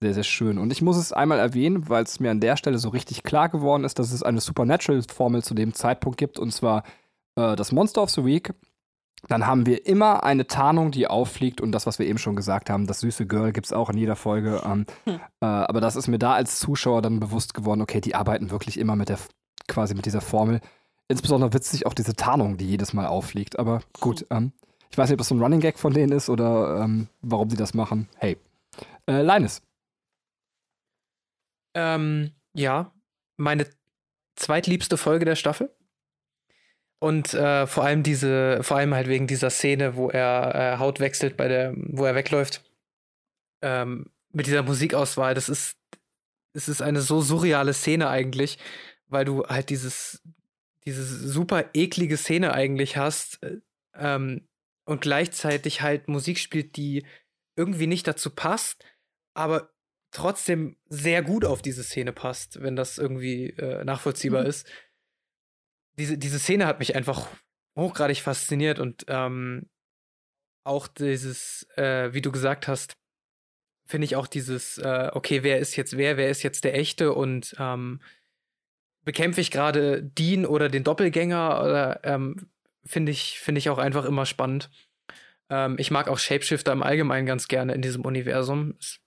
sehr, 0.00 0.14
sehr 0.14 0.24
schön. 0.24 0.56
Und 0.56 0.72
ich 0.72 0.80
muss 0.80 0.96
es 0.96 1.12
einmal 1.12 1.38
erwähnen, 1.38 1.90
weil 1.90 2.04
es 2.04 2.18
mir 2.18 2.30
an 2.30 2.40
der 2.40 2.56
Stelle 2.56 2.78
so 2.78 2.88
richtig 2.88 3.22
klar 3.22 3.50
geworden 3.50 3.84
ist, 3.84 3.98
dass 3.98 4.12
es 4.12 4.22
eine 4.22 4.40
Supernatural-Formel 4.40 5.42
zu 5.42 5.52
dem 5.52 5.74
Zeitpunkt 5.74 6.16
gibt, 6.16 6.38
und 6.38 6.52
zwar 6.52 6.84
äh, 7.38 7.54
das 7.54 7.70
Monster 7.70 8.02
of 8.02 8.08
the 8.08 8.24
Week. 8.24 8.54
Dann 9.28 9.46
haben 9.46 9.66
wir 9.66 9.86
immer 9.86 10.22
eine 10.24 10.46
Tarnung, 10.46 10.92
die 10.92 11.08
auffliegt 11.08 11.60
und 11.60 11.72
das, 11.72 11.86
was 11.86 11.98
wir 11.98 12.06
eben 12.06 12.18
schon 12.18 12.36
gesagt 12.36 12.70
haben, 12.70 12.86
das 12.86 13.00
süße 13.00 13.26
Girl 13.26 13.52
gibt 13.52 13.66
es 13.66 13.72
auch 13.72 13.90
in 13.90 13.98
jeder 13.98 14.14
Folge. 14.14 14.62
Ähm, 14.64 14.86
hm. 15.04 15.14
äh, 15.40 15.46
aber 15.46 15.80
das 15.80 15.96
ist 15.96 16.06
mir 16.06 16.18
da 16.18 16.34
als 16.34 16.60
Zuschauer 16.60 17.02
dann 17.02 17.18
bewusst 17.18 17.54
geworden, 17.54 17.80
okay, 17.80 18.00
die 18.00 18.14
arbeiten 18.14 18.50
wirklich 18.50 18.78
immer 18.78 18.94
mit 18.94 19.08
der, 19.08 19.18
quasi 19.66 19.94
mit 19.94 20.06
dieser 20.06 20.20
Formel. 20.20 20.60
Insbesondere 21.08 21.52
witzig 21.52 21.86
auch 21.86 21.94
diese 21.94 22.14
Tarnung, 22.14 22.56
die 22.56 22.68
jedes 22.68 22.92
Mal 22.92 23.06
auffliegt. 23.06 23.58
Aber 23.58 23.80
gut, 24.00 24.26
ähm, 24.30 24.52
ich 24.90 24.98
weiß 24.98 25.08
nicht, 25.08 25.14
ob 25.14 25.18
das 25.18 25.28
so 25.28 25.34
ein 25.34 25.42
Running 25.42 25.60
Gag 25.60 25.78
von 25.78 25.92
denen 25.92 26.12
ist 26.12 26.28
oder 26.28 26.80
ähm, 26.82 27.08
warum 27.22 27.50
sie 27.50 27.56
das 27.56 27.74
machen. 27.74 28.08
Hey. 28.16 28.36
Äh, 29.06 29.22
Linus. 29.22 29.62
Ähm, 31.74 32.32
ja, 32.54 32.92
meine 33.36 33.66
zweitliebste 34.36 34.96
Folge 34.96 35.24
der 35.24 35.36
Staffel. 35.36 35.75
Und 36.98 37.34
äh, 37.34 37.66
vor 37.66 37.84
allem 37.84 38.02
diese, 38.02 38.62
vor 38.62 38.78
allem 38.78 38.94
halt 38.94 39.08
wegen 39.08 39.26
dieser 39.26 39.50
Szene, 39.50 39.96
wo 39.96 40.08
er 40.08 40.54
äh, 40.54 40.78
Haut 40.78 40.98
wechselt, 40.98 41.36
bei 41.36 41.48
der, 41.48 41.74
wo 41.76 42.04
er 42.04 42.14
wegläuft. 42.14 42.64
Ähm, 43.62 44.10
mit 44.32 44.46
dieser 44.46 44.62
Musikauswahl, 44.62 45.34
das 45.34 45.48
ist, 45.48 45.76
es 46.52 46.68
ist 46.68 46.82
eine 46.82 47.00
so 47.00 47.20
surreale 47.20 47.74
Szene 47.74 48.08
eigentlich, 48.08 48.58
weil 49.08 49.24
du 49.24 49.44
halt 49.46 49.70
dieses, 49.70 50.22
diese 50.84 51.04
super 51.04 51.66
eklige 51.74 52.16
Szene 52.16 52.52
eigentlich 52.52 52.96
hast 52.96 53.42
äh, 53.42 53.58
ähm, 53.94 54.48
und 54.84 55.00
gleichzeitig 55.00 55.82
halt 55.82 56.08
Musik 56.08 56.38
spielt, 56.38 56.76
die 56.76 57.04
irgendwie 57.56 57.86
nicht 57.86 58.06
dazu 58.06 58.30
passt, 58.30 58.84
aber 59.34 59.70
trotzdem 60.12 60.76
sehr 60.88 61.22
gut 61.22 61.44
auf 61.44 61.60
diese 61.60 61.82
Szene 61.82 62.12
passt, 62.12 62.62
wenn 62.62 62.76
das 62.76 62.96
irgendwie 62.98 63.50
äh, 63.50 63.84
nachvollziehbar 63.84 64.42
mhm. 64.42 64.48
ist. 64.48 64.66
Diese, 65.98 66.18
diese 66.18 66.38
Szene 66.38 66.66
hat 66.66 66.78
mich 66.78 66.94
einfach 66.94 67.28
hochgradig 67.76 68.22
fasziniert 68.22 68.78
und 68.78 69.04
ähm, 69.08 69.68
auch 70.64 70.88
dieses, 70.88 71.66
äh, 71.76 72.12
wie 72.12 72.22
du 72.22 72.32
gesagt 72.32 72.68
hast, 72.68 72.96
finde 73.86 74.04
ich 74.04 74.16
auch 74.16 74.26
dieses, 74.26 74.78
äh, 74.78 75.10
okay, 75.12 75.42
wer 75.42 75.58
ist 75.58 75.76
jetzt 75.76 75.96
wer, 75.96 76.16
wer 76.16 76.28
ist 76.28 76.42
jetzt 76.42 76.64
der 76.64 76.74
Echte 76.74 77.12
und 77.12 77.54
ähm, 77.58 78.00
bekämpfe 79.04 79.40
ich 79.40 79.50
gerade 79.50 80.02
Dean 80.02 80.44
oder 80.44 80.68
den 80.68 80.82
Doppelgänger 80.82 81.62
oder 81.62 82.00
ähm, 82.04 82.50
finde 82.84 83.12
ich, 83.12 83.38
finde 83.38 83.60
ich 83.60 83.70
auch 83.70 83.78
einfach 83.78 84.04
immer 84.04 84.26
spannend. 84.26 84.70
Ähm, 85.48 85.76
ich 85.78 85.90
mag 85.90 86.08
auch 86.08 86.18
Shapeshifter 86.18 86.72
im 86.72 86.82
Allgemeinen 86.82 87.26
ganz 87.26 87.46
gerne 87.46 87.74
in 87.74 87.82
diesem 87.82 88.04
Universum. 88.04 88.74
Ist 88.80 89.00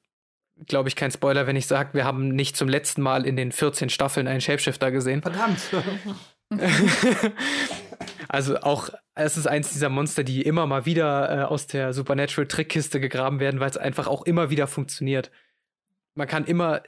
glaube 0.66 0.90
ich, 0.90 0.96
kein 0.96 1.12
Spoiler, 1.12 1.48
wenn 1.48 1.56
ich 1.56 1.68
sage, 1.68 1.94
wir 1.94 2.06
haben 2.06 2.30
nicht 2.30 2.58
zum 2.58 2.68
letzten 2.68 3.02
Mal 3.02 3.26
in 3.26 3.36
den 3.36 3.52
14 3.52 3.90
Staffeln 3.90 4.28
einen 4.28 4.42
Shapeshifter 4.42 4.92
gesehen. 4.92 5.22
Verdammt. 5.22 5.62
also 8.28 8.58
auch, 8.62 8.90
es 9.16 9.38
ist 9.38 9.48
eins 9.48 9.72
dieser 9.72 9.90
Monster, 9.90 10.24
die 10.24 10.42
immer 10.42 10.66
mal 10.66 10.86
wieder 10.86 11.30
äh, 11.30 11.44
aus 11.44 11.68
der 11.68 11.94
Supernatural-Trickkiste 11.94 13.00
gegraben 13.00 13.40
werden, 13.40 13.60
weil 13.60 13.70
es 13.70 13.78
einfach 13.78 14.08
auch 14.08 14.24
immer 14.24 14.50
wieder 14.50 14.68
funktioniert. 14.68 15.32
Man 16.16 16.28
kann 16.28 16.46
immer, 16.46 16.82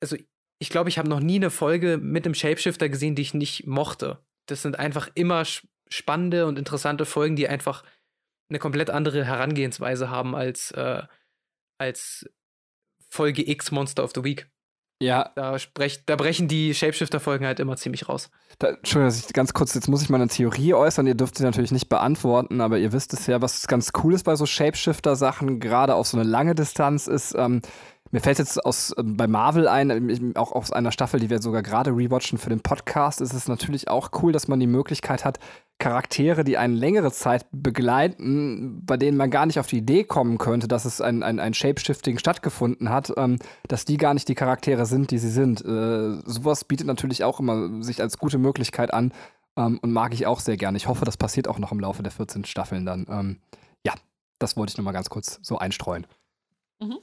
also 0.00 0.16
ich 0.58 0.70
glaube, 0.70 0.88
ich 0.88 0.98
habe 0.98 1.08
noch 1.08 1.20
nie 1.20 1.36
eine 1.36 1.50
Folge 1.50 1.98
mit 1.98 2.24
einem 2.24 2.34
Shapeshifter 2.34 2.88
gesehen, 2.88 3.14
die 3.14 3.22
ich 3.22 3.34
nicht 3.34 3.66
mochte. 3.66 4.18
Das 4.46 4.62
sind 4.62 4.78
einfach 4.78 5.10
immer 5.14 5.44
spannende 5.88 6.46
und 6.46 6.58
interessante 6.58 7.04
Folgen, 7.04 7.36
die 7.36 7.48
einfach 7.48 7.84
eine 8.48 8.58
komplett 8.58 8.90
andere 8.90 9.24
Herangehensweise 9.24 10.10
haben 10.10 10.34
als, 10.34 10.70
äh, 10.72 11.02
als 11.78 12.28
Folge 13.08 13.48
X 13.48 13.70
Monster 13.70 14.04
of 14.04 14.12
the 14.14 14.24
Week. 14.24 14.48
Ja. 15.00 15.30
Da, 15.34 15.58
sprech, 15.58 16.04
da 16.06 16.16
brechen 16.16 16.48
die 16.48 16.74
Shapeshifter-Folgen 16.74 17.44
halt 17.44 17.60
immer 17.60 17.76
ziemlich 17.76 18.08
raus. 18.08 18.30
Da, 18.58 18.68
Entschuldigung, 18.68 19.08
dass 19.08 19.26
ich 19.26 19.32
ganz 19.32 19.52
kurz, 19.52 19.74
jetzt 19.74 19.88
muss 19.88 20.02
ich 20.02 20.08
mal 20.08 20.20
eine 20.20 20.28
Theorie 20.28 20.72
äußern. 20.72 21.06
Ihr 21.06 21.14
dürft 21.14 21.36
sie 21.36 21.44
natürlich 21.44 21.72
nicht 21.72 21.88
beantworten, 21.88 22.60
aber 22.60 22.78
ihr 22.78 22.92
wisst 22.92 23.12
es 23.12 23.26
ja, 23.26 23.42
was 23.42 23.66
ganz 23.66 23.92
cool 24.02 24.14
ist 24.14 24.24
bei 24.24 24.36
so 24.36 24.46
Shapeshifter-Sachen, 24.46 25.60
gerade 25.60 25.94
auf 25.94 26.06
so 26.06 26.16
eine 26.16 26.28
lange 26.28 26.54
Distanz, 26.54 27.06
ist, 27.06 27.34
ähm, 27.36 27.60
mir 28.16 28.22
fällt 28.22 28.38
jetzt 28.38 28.64
aus, 28.64 28.92
äh, 28.92 29.02
bei 29.02 29.26
Marvel 29.26 29.68
ein, 29.68 29.90
ähm, 29.90 30.32
auch 30.36 30.52
aus 30.52 30.72
einer 30.72 30.90
Staffel, 30.90 31.20
die 31.20 31.28
wir 31.28 31.42
sogar 31.42 31.62
gerade 31.62 31.90
rewatchen 31.90 32.38
für 32.38 32.48
den 32.48 32.60
Podcast, 32.60 33.20
ist 33.20 33.34
es 33.34 33.46
natürlich 33.46 33.88
auch 33.88 34.08
cool, 34.22 34.32
dass 34.32 34.48
man 34.48 34.58
die 34.58 34.66
Möglichkeit 34.66 35.26
hat, 35.26 35.38
Charaktere, 35.78 36.42
die 36.42 36.56
eine 36.56 36.72
längere 36.72 37.12
Zeit 37.12 37.44
begleiten, 37.52 38.80
bei 38.86 38.96
denen 38.96 39.18
man 39.18 39.30
gar 39.30 39.44
nicht 39.44 39.60
auf 39.60 39.66
die 39.66 39.76
Idee 39.76 40.04
kommen 40.04 40.38
könnte, 40.38 40.66
dass 40.66 40.86
es 40.86 41.02
ein, 41.02 41.22
ein, 41.22 41.38
ein 41.38 41.52
Shapeshifting 41.52 42.16
stattgefunden 42.16 42.88
hat, 42.88 43.12
ähm, 43.18 43.38
dass 43.68 43.84
die 43.84 43.98
gar 43.98 44.14
nicht 44.14 44.28
die 44.28 44.34
Charaktere 44.34 44.86
sind, 44.86 45.10
die 45.10 45.18
sie 45.18 45.28
sind. 45.28 45.62
Äh, 45.62 46.22
sowas 46.24 46.64
bietet 46.64 46.86
natürlich 46.86 47.22
auch 47.22 47.38
immer 47.38 47.82
sich 47.82 48.00
als 48.00 48.16
gute 48.16 48.38
Möglichkeit 48.38 48.94
an 48.94 49.12
ähm, 49.58 49.78
und 49.82 49.92
mag 49.92 50.14
ich 50.14 50.26
auch 50.26 50.40
sehr 50.40 50.56
gerne. 50.56 50.78
Ich 50.78 50.88
hoffe, 50.88 51.04
das 51.04 51.18
passiert 51.18 51.48
auch 51.48 51.58
noch 51.58 51.70
im 51.70 51.80
Laufe 51.80 52.02
der 52.02 52.12
14 52.12 52.46
Staffeln 52.46 52.86
dann. 52.86 53.04
Ähm, 53.10 53.40
ja, 53.84 53.92
das 54.38 54.56
wollte 54.56 54.70
ich 54.70 54.78
nochmal 54.78 54.94
ganz 54.94 55.10
kurz 55.10 55.38
so 55.42 55.58
einstreuen. 55.58 56.06
Mhm. 56.80 56.96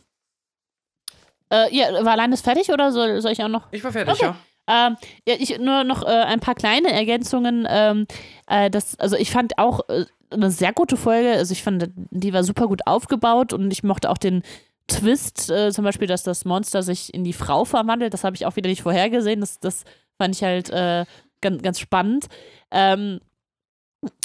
Äh, 1.54 1.76
ja, 1.76 2.04
war 2.04 2.18
Landes 2.18 2.42
fertig 2.42 2.72
oder 2.72 2.92
soll, 2.92 3.22
soll 3.22 3.32
ich 3.32 3.44
auch 3.44 3.48
noch? 3.48 3.68
Ich 3.72 3.84
war 3.84 3.92
fertig, 3.92 4.16
okay. 4.16 4.26
ja. 4.26 4.36
Ähm, 4.66 4.98
ja, 5.28 5.36
ich 5.38 5.60
nur 5.60 5.84
noch 5.84 6.04
äh, 6.04 6.08
ein 6.08 6.40
paar 6.40 6.56
kleine 6.56 6.92
Ergänzungen. 6.92 7.68
Ähm, 7.70 8.08
äh, 8.48 8.72
das, 8.72 8.98
also 9.00 9.16
ich 9.18 9.30
fand 9.30 9.60
auch 9.60 9.88
äh, 9.90 10.06
eine 10.32 10.50
sehr 10.50 10.74
gute 10.74 10.98
Folge. 10.98 11.32
Also 11.34 11.52
ich 11.52 11.62
fand, 11.62 11.92
die 11.96 12.34
war 12.34 12.44
super 12.44 12.68
gut 12.68 12.88
aufgebaut 12.88 13.54
und 13.54 13.70
ich 13.72 13.84
mochte 13.84 14.10
auch 14.10 14.18
den 14.18 14.42
Twist, 14.88 15.52
äh, 15.52 15.72
zum 15.72 15.84
Beispiel, 15.84 16.08
dass 16.08 16.24
das 16.24 16.44
Monster 16.44 16.82
sich 16.82 17.14
in 17.14 17.24
die 17.24 17.34
Frau 17.34 17.66
verwandelt. 17.66 18.14
Das 18.14 18.24
habe 18.24 18.36
ich 18.36 18.46
auch 18.46 18.56
wieder 18.56 18.70
nicht 18.70 18.82
vorhergesehen. 18.82 19.42
Das, 19.42 19.60
das 19.60 19.84
fand 20.18 20.36
ich 20.36 20.44
halt 20.44 20.72
äh, 20.72 21.06
ganz, 21.42 21.62
ganz 21.62 21.80
spannend. 21.80 22.28
Ähm, 22.72 23.20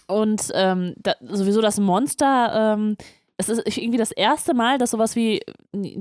und 0.06 0.50
ähm, 0.54 0.94
da, 0.96 1.14
sowieso 1.20 1.60
das 1.60 1.78
Monster 1.78 2.74
ähm, 2.74 2.96
es 3.40 3.48
ist 3.48 3.78
irgendwie 3.78 3.98
das 3.98 4.10
erste 4.10 4.52
Mal, 4.52 4.78
dass 4.78 4.90
sowas 4.90 5.14
wie 5.14 5.40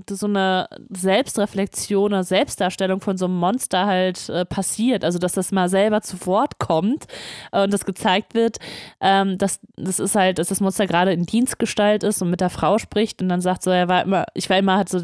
so 0.09 0.26
eine 0.26 0.68
Selbstreflexion 0.89 2.11
oder 2.11 2.23
Selbstdarstellung 2.23 2.99
von 2.99 3.15
so 3.15 3.26
einem 3.26 3.38
Monster 3.38 3.85
halt 3.85 4.27
äh, 4.30 4.43
passiert. 4.43 5.05
Also, 5.05 5.19
dass 5.19 5.34
das 5.34 5.51
mal 5.51 5.69
selber 5.69 6.01
zu 6.01 6.26
Wort 6.26 6.57
kommt 6.57 7.05
äh, 7.51 7.64
und 7.64 7.72
das 7.72 7.85
gezeigt 7.85 8.34
wird, 8.34 8.57
ähm, 9.01 9.38
dass 9.38 9.59
das 9.76 9.99
ist 9.99 10.15
halt, 10.15 10.39
dass 10.39 10.47
das 10.47 10.61
Monster 10.61 10.88
gerade 10.88 11.14
in 11.14 11.27
Dienstgestalt 11.27 12.03
ist 12.03 12.23
und 12.23 12.31
mit 12.31 12.41
der 12.41 12.49
Frau 12.49 12.80
spricht 12.80 13.22
und 13.22 13.30
dann 13.30 13.41
sagt 13.41 13.61
so, 13.61 13.69
er 13.69 13.88
war 13.88 14.01
immer, 14.01 14.26
ich 14.34 14.49
war 14.49 14.57
immer 14.57 14.77
halt 14.77 14.89
so 14.89 14.97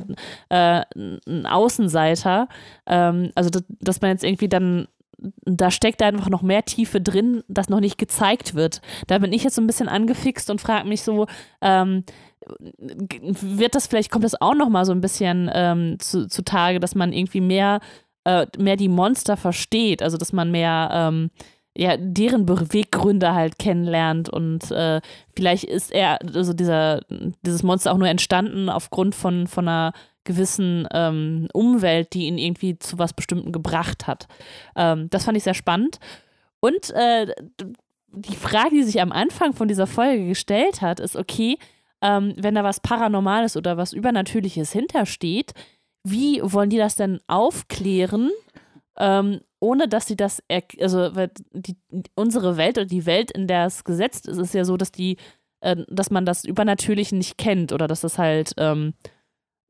äh, 0.49 0.81
ein 0.95 1.45
Außenseiter. 1.45 2.47
Ähm, 2.87 3.31
also, 3.35 3.51
dass, 3.51 3.63
dass 3.79 4.01
man 4.01 4.09
jetzt 4.09 4.23
irgendwie 4.23 4.49
dann 4.49 4.87
da 5.45 5.71
steckt 5.71 6.01
einfach 6.01 6.29
noch 6.29 6.41
mehr 6.41 6.63
Tiefe 6.65 7.01
drin, 7.01 7.43
das 7.47 7.69
noch 7.69 7.79
nicht 7.79 7.97
gezeigt 7.97 8.55
wird. 8.55 8.81
Da 9.07 9.17
bin 9.19 9.33
ich 9.33 9.43
jetzt 9.43 9.55
so 9.55 9.61
ein 9.61 9.67
bisschen 9.67 9.89
angefixt 9.89 10.49
und 10.49 10.61
frage 10.61 10.87
mich 10.87 11.03
so, 11.03 11.27
ähm, 11.61 12.03
wird 12.77 13.75
das 13.75 13.87
vielleicht, 13.87 14.11
kommt 14.11 14.25
das 14.25 14.39
auch 14.41 14.55
noch 14.55 14.69
mal 14.69 14.85
so 14.85 14.91
ein 14.91 15.01
bisschen 15.01 15.49
ähm, 15.53 15.97
zu, 15.99 16.27
zutage, 16.27 16.79
dass 16.79 16.95
man 16.95 17.13
irgendwie 17.13 17.41
mehr, 17.41 17.79
äh, 18.25 18.45
mehr 18.57 18.75
die 18.75 18.89
Monster 18.89 19.37
versteht, 19.37 20.03
also 20.03 20.17
dass 20.17 20.33
man 20.33 20.51
mehr 20.51 20.89
ähm, 20.91 21.31
ja, 21.75 21.97
deren 21.97 22.45
Beweggründe 22.45 23.33
halt 23.33 23.57
kennenlernt 23.57 24.29
und 24.29 24.69
äh, 24.71 25.01
vielleicht 25.35 25.63
ist 25.63 25.91
er, 25.91 26.19
also 26.21 26.53
dieser, 26.53 27.01
dieses 27.43 27.63
Monster 27.63 27.91
auch 27.91 27.97
nur 27.97 28.09
entstanden 28.09 28.69
aufgrund 28.69 29.15
von, 29.15 29.47
von 29.47 29.67
einer 29.67 29.93
gewissen 30.23 30.87
ähm, 30.93 31.47
Umwelt, 31.53 32.13
die 32.13 32.27
ihn 32.27 32.37
irgendwie 32.37 32.77
zu 32.79 32.99
was 32.99 33.13
Bestimmten 33.13 33.51
gebracht 33.51 34.07
hat. 34.07 34.27
Ähm, 34.75 35.09
das 35.09 35.25
fand 35.25 35.37
ich 35.37 35.43
sehr 35.43 35.53
spannend. 35.53 35.99
Und 36.59 36.91
äh, 36.91 37.27
die 38.13 38.35
Frage, 38.35 38.71
die 38.71 38.83
sich 38.83 39.01
am 39.01 39.11
Anfang 39.11 39.53
von 39.53 39.67
dieser 39.67 39.87
Folge 39.87 40.27
gestellt 40.27 40.81
hat, 40.81 40.99
ist, 40.99 41.15
okay, 41.15 41.57
ähm, 42.01 42.33
wenn 42.37 42.55
da 42.55 42.63
was 42.63 42.79
Paranormales 42.79 43.57
oder 43.57 43.77
was 43.77 43.93
Übernatürliches 43.93 44.71
hintersteht, 44.71 45.53
wie 46.03 46.41
wollen 46.43 46.69
die 46.69 46.77
das 46.77 46.95
denn 46.95 47.21
aufklären, 47.27 48.29
ähm, 48.97 49.39
ohne 49.59 49.87
dass 49.87 50.07
sie 50.07 50.17
das, 50.17 50.43
also 50.79 51.09
die, 51.53 51.77
unsere 52.15 52.57
Welt 52.57 52.77
oder 52.77 52.85
die 52.85 53.05
Welt, 53.05 53.31
in 53.31 53.47
der 53.47 53.65
es 53.65 53.83
gesetzt 53.83 54.27
ist, 54.27 54.37
ist 54.37 54.53
ja 54.53 54.65
so, 54.65 54.75
dass 54.77 54.91
die, 54.91 55.17
äh, 55.61 55.77
dass 55.87 56.11
man 56.11 56.25
das 56.25 56.43
Übernatürliche 56.43 57.15
nicht 57.15 57.37
kennt 57.37 57.71
oder 57.71 57.87
dass 57.87 58.01
das 58.01 58.17
halt 58.17 58.53
ähm, 58.57 58.93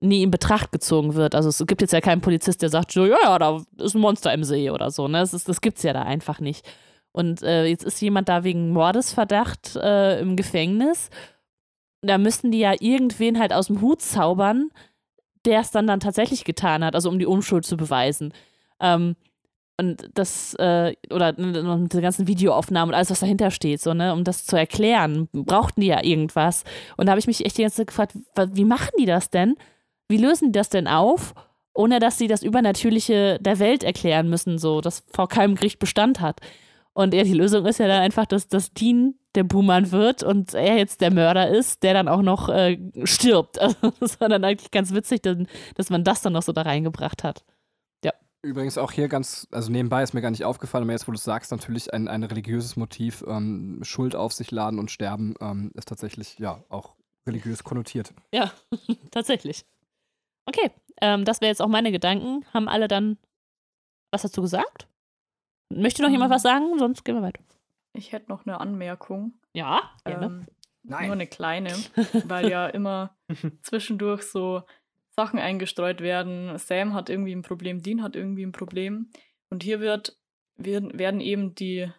nie 0.03 0.23
in 0.23 0.31
Betracht 0.31 0.71
gezogen 0.71 1.15
wird. 1.15 1.33
Also 1.33 1.49
es 1.49 1.65
gibt 1.65 1.81
jetzt 1.81 1.93
ja 1.93 2.01
keinen 2.01 2.21
Polizist, 2.21 2.61
der 2.61 2.69
sagt, 2.69 2.91
so, 2.91 3.05
ja, 3.05 3.17
ja, 3.23 3.39
da 3.39 3.61
ist 3.77 3.95
ein 3.95 4.01
Monster 4.01 4.33
im 4.33 4.43
See 4.43 4.69
oder 4.69 4.91
so. 4.91 5.07
Ne? 5.07 5.19
Das, 5.19 5.33
ist, 5.33 5.47
das 5.47 5.61
gibt 5.61 5.77
es 5.77 5.83
ja 5.83 5.93
da 5.93 6.03
einfach 6.03 6.39
nicht. 6.39 6.67
Und 7.11 7.41
äh, 7.43 7.65
jetzt 7.65 7.83
ist 7.83 8.01
jemand 8.01 8.27
da 8.27 8.43
wegen 8.43 8.71
Mordesverdacht 8.71 9.75
äh, 9.75 10.19
im 10.19 10.35
Gefängnis. 10.35 11.09
Da 12.01 12.17
müssten 12.17 12.51
die 12.51 12.59
ja 12.59 12.73
irgendwen 12.79 13.39
halt 13.39 13.53
aus 13.53 13.67
dem 13.67 13.81
Hut 13.81 14.01
zaubern, 14.01 14.69
der 15.45 15.61
es 15.61 15.71
dann 15.71 15.87
dann 15.87 15.99
tatsächlich 15.99 16.43
getan 16.43 16.83
hat, 16.83 16.95
also 16.95 17.09
um 17.09 17.19
die 17.19 17.25
Unschuld 17.25 17.65
zu 17.65 17.77
beweisen. 17.77 18.33
Ähm, 18.79 19.15
und 19.77 20.09
das, 20.13 20.53
äh, 20.55 20.95
oder 21.11 21.33
diese 21.33 22.01
ganzen 22.01 22.27
Videoaufnahmen 22.27 22.93
und 22.93 22.95
alles, 22.95 23.09
was 23.09 23.21
dahinter 23.21 23.51
steht, 23.51 23.81
so, 23.81 23.93
ne, 23.93 24.13
um 24.13 24.23
das 24.23 24.45
zu 24.45 24.55
erklären, 24.55 25.29
brauchten 25.31 25.81
die 25.81 25.87
ja 25.87 26.03
irgendwas. 26.03 26.63
Und 26.95 27.07
da 27.07 27.11
habe 27.11 27.19
ich 27.19 27.27
mich 27.27 27.43
echt 27.45 27.57
die 27.57 27.63
ganze 27.63 27.77
Zeit 27.77 27.87
gefragt, 27.87 28.13
wie 28.51 28.65
machen 28.65 28.91
die 28.99 29.05
das 29.05 29.29
denn? 29.29 29.55
Wie 30.13 30.17
lösen 30.17 30.51
die 30.51 30.59
das 30.59 30.69
denn 30.69 30.87
auf, 30.87 31.33
ohne 31.73 31.97
dass 31.97 32.19
sie 32.19 32.27
das 32.27 32.43
Übernatürliche 32.43 33.39
der 33.41 33.57
Welt 33.57 33.83
erklären 33.83 34.29
müssen, 34.29 34.59
so, 34.59 34.79
das 34.79 35.03
vor 35.11 35.27
keinem 35.27 35.55
Gericht 35.55 35.79
Bestand 35.79 36.21
hat? 36.21 36.39
Und 36.93 37.15
ja, 37.15 37.23
die 37.23 37.33
Lösung 37.33 37.65
ist 37.65 37.79
ja 37.79 37.87
dann 37.87 38.03
einfach, 38.03 38.27
dass 38.27 38.47
das 38.47 38.71
Dean 38.75 39.15
der 39.33 39.43
Buhmann 39.43 39.91
wird 39.91 40.21
und 40.21 40.53
er 40.53 40.77
jetzt 40.77 41.01
der 41.01 41.11
Mörder 41.11 41.49
ist, 41.49 41.81
der 41.81 41.95
dann 41.95 42.07
auch 42.07 42.21
noch 42.21 42.47
äh, 42.47 42.77
stirbt. 43.05 43.57
Also, 43.59 43.91
das 43.99 44.21
war 44.21 44.29
dann 44.29 44.43
eigentlich 44.43 44.69
ganz 44.69 44.93
witzig, 44.93 45.23
dass 45.23 45.89
man 45.89 46.03
das 46.03 46.21
dann 46.21 46.33
noch 46.33 46.43
so 46.43 46.51
da 46.51 46.61
reingebracht 46.61 47.23
hat. 47.23 47.43
Übrigens 48.45 48.77
auch 48.77 48.91
hier 48.91 49.07
ganz, 49.07 49.47
also 49.51 49.71
nebenbei 49.71 50.03
ist 50.03 50.13
mir 50.13 50.21
gar 50.21 50.29
nicht 50.29 50.43
aufgefallen, 50.43 50.83
aber 50.83 50.91
jetzt, 50.91 51.07
wo 51.07 51.13
du 51.13 51.15
es 51.15 51.23
sagst, 51.23 51.51
natürlich 51.51 51.93
ein, 51.93 52.09
ein 52.09 52.23
religiöses 52.23 52.75
Motiv, 52.75 53.23
ähm, 53.25 53.79
Schuld 53.83 54.17
auf 54.17 54.33
sich 54.33 54.51
laden 54.51 54.79
und 54.79 54.91
sterben, 54.91 55.35
ähm, 55.39 55.71
ist 55.75 55.87
tatsächlich 55.87 56.37
ja 56.39 56.61
auch 56.67 56.93
religiös 57.25 57.63
konnotiert. 57.63 58.13
Ja, 58.33 58.51
tatsächlich. 59.11 59.63
Okay, 60.45 60.71
ähm, 61.01 61.25
das 61.25 61.41
wäre 61.41 61.49
jetzt 61.49 61.61
auch 61.61 61.67
meine 61.67 61.91
Gedanken. 61.91 62.45
Haben 62.53 62.67
alle 62.67 62.87
dann 62.87 63.17
was 64.11 64.21
dazu 64.21 64.41
gesagt? 64.41 64.87
Möchte 65.69 66.01
noch 66.01 66.09
jemand 66.09 66.29
mhm. 66.29 66.35
was 66.35 66.43
sagen? 66.43 66.79
Sonst 66.79 67.03
gehen 67.03 67.15
wir 67.15 67.21
weiter. 67.21 67.41
Ich 67.93 68.11
hätte 68.11 68.29
noch 68.29 68.45
eine 68.45 68.59
Anmerkung. 68.59 69.33
Ja, 69.53 69.91
gerne. 70.05 70.25
Ähm, 70.25 70.47
Nein. 70.83 71.05
Nur 71.05 71.13
eine 71.13 71.27
kleine, 71.27 71.73
weil 72.25 72.49
ja 72.49 72.67
immer 72.67 73.15
zwischendurch 73.61 74.23
so 74.23 74.63
Sachen 75.15 75.39
eingestreut 75.39 76.01
werden. 76.01 76.57
Sam 76.57 76.93
hat 76.93 77.09
irgendwie 77.09 77.33
ein 77.33 77.41
Problem, 77.41 77.81
Dean 77.81 78.03
hat 78.03 78.15
irgendwie 78.15 78.45
ein 78.45 78.51
Problem. 78.51 79.09
Und 79.49 79.63
hier 79.63 79.79
wird, 79.79 80.17
werden, 80.57 80.97
werden 80.97 81.21
eben 81.21 81.55
die, 81.55 81.89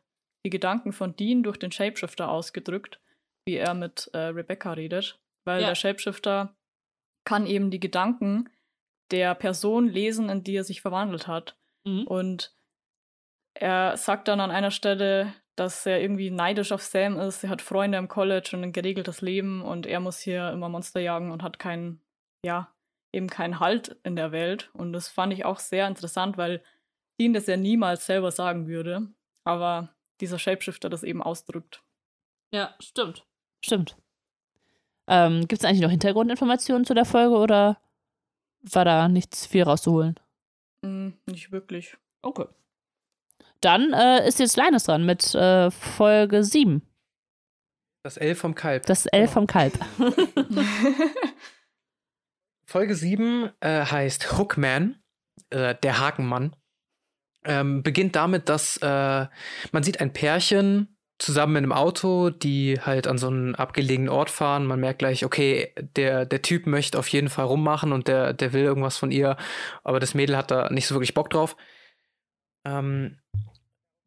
die 0.45 0.51
Gedanken 0.51 0.93
von 0.93 1.16
Dean 1.16 1.43
durch 1.43 1.57
den 1.57 1.73
Shapeshifter 1.73 2.29
ausgedrückt, 2.29 3.01
wie 3.47 3.57
er 3.57 3.75
mit 3.75 4.11
äh, 4.12 4.19
Rebecca 4.19 4.73
redet. 4.73 5.19
Weil 5.47 5.61
ja. 5.62 5.69
der 5.69 5.75
Shapeshifter 5.75 6.55
kann 7.25 7.47
eben 7.47 7.71
die 7.71 7.81
Gedanken 7.81 8.49
der 9.11 9.35
Person 9.35 9.89
lesen, 9.89 10.29
in 10.29 10.43
die 10.43 10.57
er 10.57 10.65
sich 10.65 10.81
verwandelt 10.81 11.27
hat. 11.27 11.57
Mhm. 11.85 12.07
Und 12.07 12.57
er 13.55 13.97
sagt 13.97 14.29
dann 14.29 14.41
an 14.41 14.51
einer 14.51 14.71
Stelle, 14.71 15.33
dass 15.57 15.87
er 15.87 16.01
irgendwie 16.01 16.31
neidisch 16.31 16.73
auf 16.73 16.83
Sam 16.83 17.19
ist. 17.19 17.45
Er 17.45 17.51
hat 17.51 17.63
Freunde 17.63 17.99
im 17.99 18.09
College 18.09 18.51
und 18.55 18.65
ein 18.65 18.73
geregeltes 18.73 19.21
Leben 19.21 19.63
und 19.63 19.87
er 19.87 20.01
muss 20.01 20.19
hier 20.19 20.51
immer 20.51 20.69
Monster 20.69 21.01
jagen 21.01 21.31
und 21.31 21.43
hat 21.43 21.59
keinen, 21.59 22.01
ja, 22.45 22.75
eben 23.13 23.29
keinen 23.29 23.61
Halt 23.61 23.97
in 24.03 24.17
der 24.17 24.33
Welt. 24.33 24.71
Und 24.73 24.93
das 24.93 25.09
fand 25.09 25.33
ich 25.33 25.45
auch 25.45 25.61
sehr 25.61 25.87
interessant, 25.87 26.37
weil 26.37 26.63
Dean 27.21 27.33
das 27.33 27.47
ja 27.47 27.57
niemals 27.57 28.07
selber 28.07 28.33
sagen 28.33 28.67
würde, 28.67 29.09
aber 29.45 29.95
dieser 30.21 30.39
Shapeshifter 30.39 30.91
das 30.91 31.05
eben 31.05 31.23
ausdrückt. 31.23 31.85
Ja, 32.53 32.75
stimmt. 32.81 33.25
Stimmt. 33.65 33.97
Ähm, 35.07 35.47
Gibt 35.49 35.63
es 35.63 35.65
eigentlich 35.65 35.83
noch 35.83 35.91
Hintergrundinformationen 35.91 36.85
zu 36.85 36.95
der 36.95 37.05
Folge 37.05 37.37
oder 37.37 37.79
war 38.63 38.85
da 38.85 39.09
nichts 39.09 39.47
viel 39.47 39.63
rauszuholen? 39.63 40.19
Mm, 40.83 41.11
nicht 41.27 41.53
wirklich. 41.53 41.97
Okay. 42.23 42.47
Dann 43.61 43.93
äh, 43.93 44.27
ist 44.27 44.41
jetzt 44.41 44.57
Leines 44.57 44.85
dran 44.85 45.07
mit 45.07 45.35
äh, 45.35 45.71
Folge 45.71 46.45
7. 46.45 46.83
Das 48.03 48.19
L 48.19 48.35
vom 48.35 48.55
Kalb. 48.55 48.85
Das 48.87 49.07
L 49.07 49.21
genau. 49.21 49.33
vom 49.33 49.47
Kalb. 49.47 49.79
Folge 52.67 52.95
7 52.95 53.51
äh, 53.61 53.85
heißt 53.87 54.37
Hookman, 54.37 55.03
äh, 55.51 55.75
der 55.83 55.99
Hakenmann. 55.99 56.55
Ähm, 57.47 57.83
beginnt 57.83 58.17
damit, 58.17 58.49
dass 58.49 58.79
äh, 58.79 59.27
man 59.73 59.83
sieht 59.83 60.01
ein 60.01 60.13
Pärchen 60.13 60.94
zusammen 61.19 61.57
in 61.57 61.65
einem 61.65 61.73
Auto, 61.73 62.31
die 62.31 62.81
halt 62.81 63.07
an 63.07 63.19
so 63.19 63.28
einen 63.28 63.55
abgelegenen 63.55 64.09
Ort 64.09 64.31
fahren. 64.31 64.66
Man 64.66 64.81
merkt 64.81 64.99
gleich, 64.99 65.24
okay, 65.24 65.73
der, 65.97 66.27
der 66.27 66.43
Typ 66.43 66.66
möchte 66.66 66.99
auf 66.99 67.09
jeden 67.09 67.28
Fall 67.28 67.47
rummachen 67.47 67.93
und 67.93 68.09
der, 68.09 68.32
der 68.32 68.53
will 68.53 68.65
irgendwas 68.65 68.99
von 68.99 69.11
ihr, 69.11 69.36
aber 69.85 70.01
das 70.01 70.15
Mädel 70.15 70.36
hat 70.36 70.51
da 70.51 70.70
nicht 70.70 70.86
so 70.86 70.95
wirklich 70.95 71.15
Bock 71.15 71.31
drauf. 71.31 71.57
Ähm, 72.65 73.19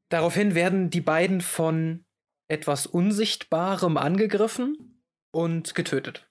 daraufhin 0.10 0.54
werden 0.56 0.90
die 0.90 1.02
beiden 1.02 1.42
von 1.42 2.06
etwas 2.50 2.86
Unsichtbarem 2.86 3.98
angegriffen 3.98 5.02
und 5.32 5.76
getötet. 5.76 6.30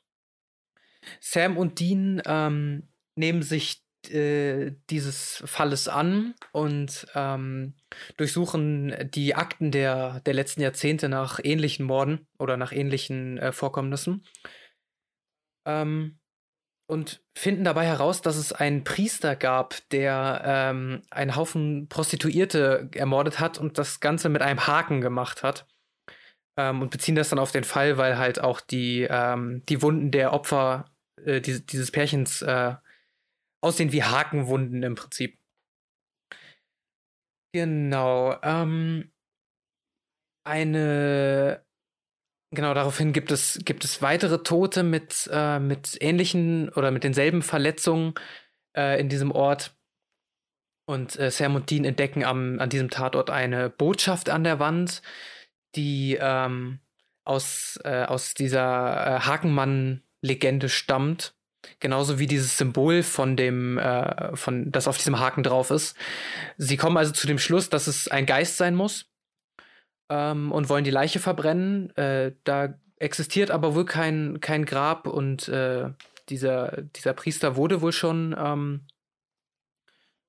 Sam 1.20 1.56
und 1.56 1.80
Dean 1.80 2.20
ähm, 2.26 2.88
nehmen 3.14 3.42
sich 3.42 3.85
äh, 4.10 4.74
dieses 4.90 5.42
Falles 5.46 5.88
an 5.88 6.34
und 6.52 7.06
ähm, 7.14 7.74
durchsuchen 8.16 8.94
die 9.14 9.34
Akten 9.34 9.70
der, 9.70 10.20
der 10.20 10.34
letzten 10.34 10.62
Jahrzehnte 10.62 11.08
nach 11.08 11.40
ähnlichen 11.42 11.86
Morden 11.86 12.26
oder 12.38 12.56
nach 12.56 12.72
ähnlichen 12.72 13.38
äh, 13.38 13.52
Vorkommnissen. 13.52 14.24
Ähm, 15.66 16.18
und 16.88 17.20
finden 17.36 17.64
dabei 17.64 17.84
heraus, 17.84 18.22
dass 18.22 18.36
es 18.36 18.52
einen 18.52 18.84
Priester 18.84 19.34
gab, 19.34 19.76
der 19.90 20.42
ähm, 20.44 21.02
einen 21.10 21.34
Haufen 21.34 21.88
Prostituierte 21.88 22.88
ermordet 22.94 23.40
hat 23.40 23.58
und 23.58 23.76
das 23.78 23.98
Ganze 24.00 24.28
mit 24.28 24.42
einem 24.42 24.66
Haken 24.66 25.00
gemacht 25.00 25.42
hat. 25.42 25.66
Ähm, 26.56 26.82
und 26.82 26.90
beziehen 26.90 27.16
das 27.16 27.28
dann 27.28 27.40
auf 27.40 27.50
den 27.50 27.64
Fall, 27.64 27.98
weil 27.98 28.18
halt 28.18 28.40
auch 28.40 28.60
die, 28.60 29.06
ähm, 29.10 29.62
die 29.68 29.82
Wunden 29.82 30.10
der 30.10 30.32
Opfer 30.32 30.86
äh, 31.24 31.40
diese, 31.40 31.60
dieses 31.62 31.90
Pärchens 31.90 32.42
äh, 32.42 32.74
aussehen 33.62 33.92
wie 33.92 34.02
Hakenwunden 34.02 34.82
im 34.82 34.94
Prinzip. 34.94 35.38
Genau. 37.52 38.38
Ähm, 38.42 39.12
eine. 40.44 41.64
Genau, 42.52 42.74
daraufhin 42.74 43.12
gibt 43.12 43.32
es, 43.32 43.58
gibt 43.64 43.84
es 43.84 44.02
weitere 44.02 44.42
Tote 44.42 44.82
mit, 44.82 45.28
äh, 45.32 45.58
mit 45.58 45.98
ähnlichen 46.00 46.68
oder 46.70 46.90
mit 46.90 47.02
denselben 47.02 47.42
Verletzungen 47.42 48.14
äh, 48.76 49.00
in 49.00 49.08
diesem 49.08 49.32
Ort. 49.32 49.76
Und 50.88 51.18
äh, 51.18 51.30
Sam 51.30 51.56
und 51.56 51.70
Dean 51.70 51.84
entdecken 51.84 52.24
am, 52.24 52.60
an 52.60 52.70
diesem 52.70 52.88
Tatort 52.88 53.30
eine 53.30 53.68
Botschaft 53.68 54.30
an 54.30 54.44
der 54.44 54.60
Wand, 54.60 55.02
die 55.74 56.16
ähm, 56.20 56.78
aus, 57.24 57.80
äh, 57.84 58.04
aus 58.04 58.34
dieser 58.34 59.16
äh, 59.16 59.20
Hakenmann 59.20 60.02
Legende 60.22 60.68
stammt. 60.68 61.34
Genauso 61.80 62.18
wie 62.18 62.26
dieses 62.26 62.56
Symbol 62.56 63.02
von 63.02 63.36
dem, 63.36 63.78
äh, 63.78 64.36
von, 64.36 64.70
das 64.70 64.88
auf 64.88 64.96
diesem 64.96 65.18
Haken 65.18 65.42
drauf 65.42 65.70
ist. 65.70 65.96
Sie 66.56 66.76
kommen 66.76 66.96
also 66.96 67.12
zu 67.12 67.26
dem 67.26 67.38
Schluss, 67.38 67.68
dass 67.70 67.86
es 67.86 68.08
ein 68.08 68.26
Geist 68.26 68.56
sein 68.56 68.74
muss 68.74 69.10
ähm, 70.08 70.52
und 70.52 70.68
wollen 70.68 70.84
die 70.84 70.90
Leiche 70.90 71.18
verbrennen. 71.18 71.94
Äh, 71.96 72.32
da 72.44 72.78
existiert 72.98 73.50
aber 73.50 73.74
wohl 73.74 73.84
kein, 73.84 74.40
kein 74.40 74.64
Grab 74.64 75.06
und 75.06 75.48
äh, 75.48 75.90
dieser, 76.28 76.82
dieser 76.82 77.12
Priester 77.12 77.56
wurde 77.56 77.82
wohl 77.82 77.92
schon, 77.92 78.34
ähm, 78.38 78.86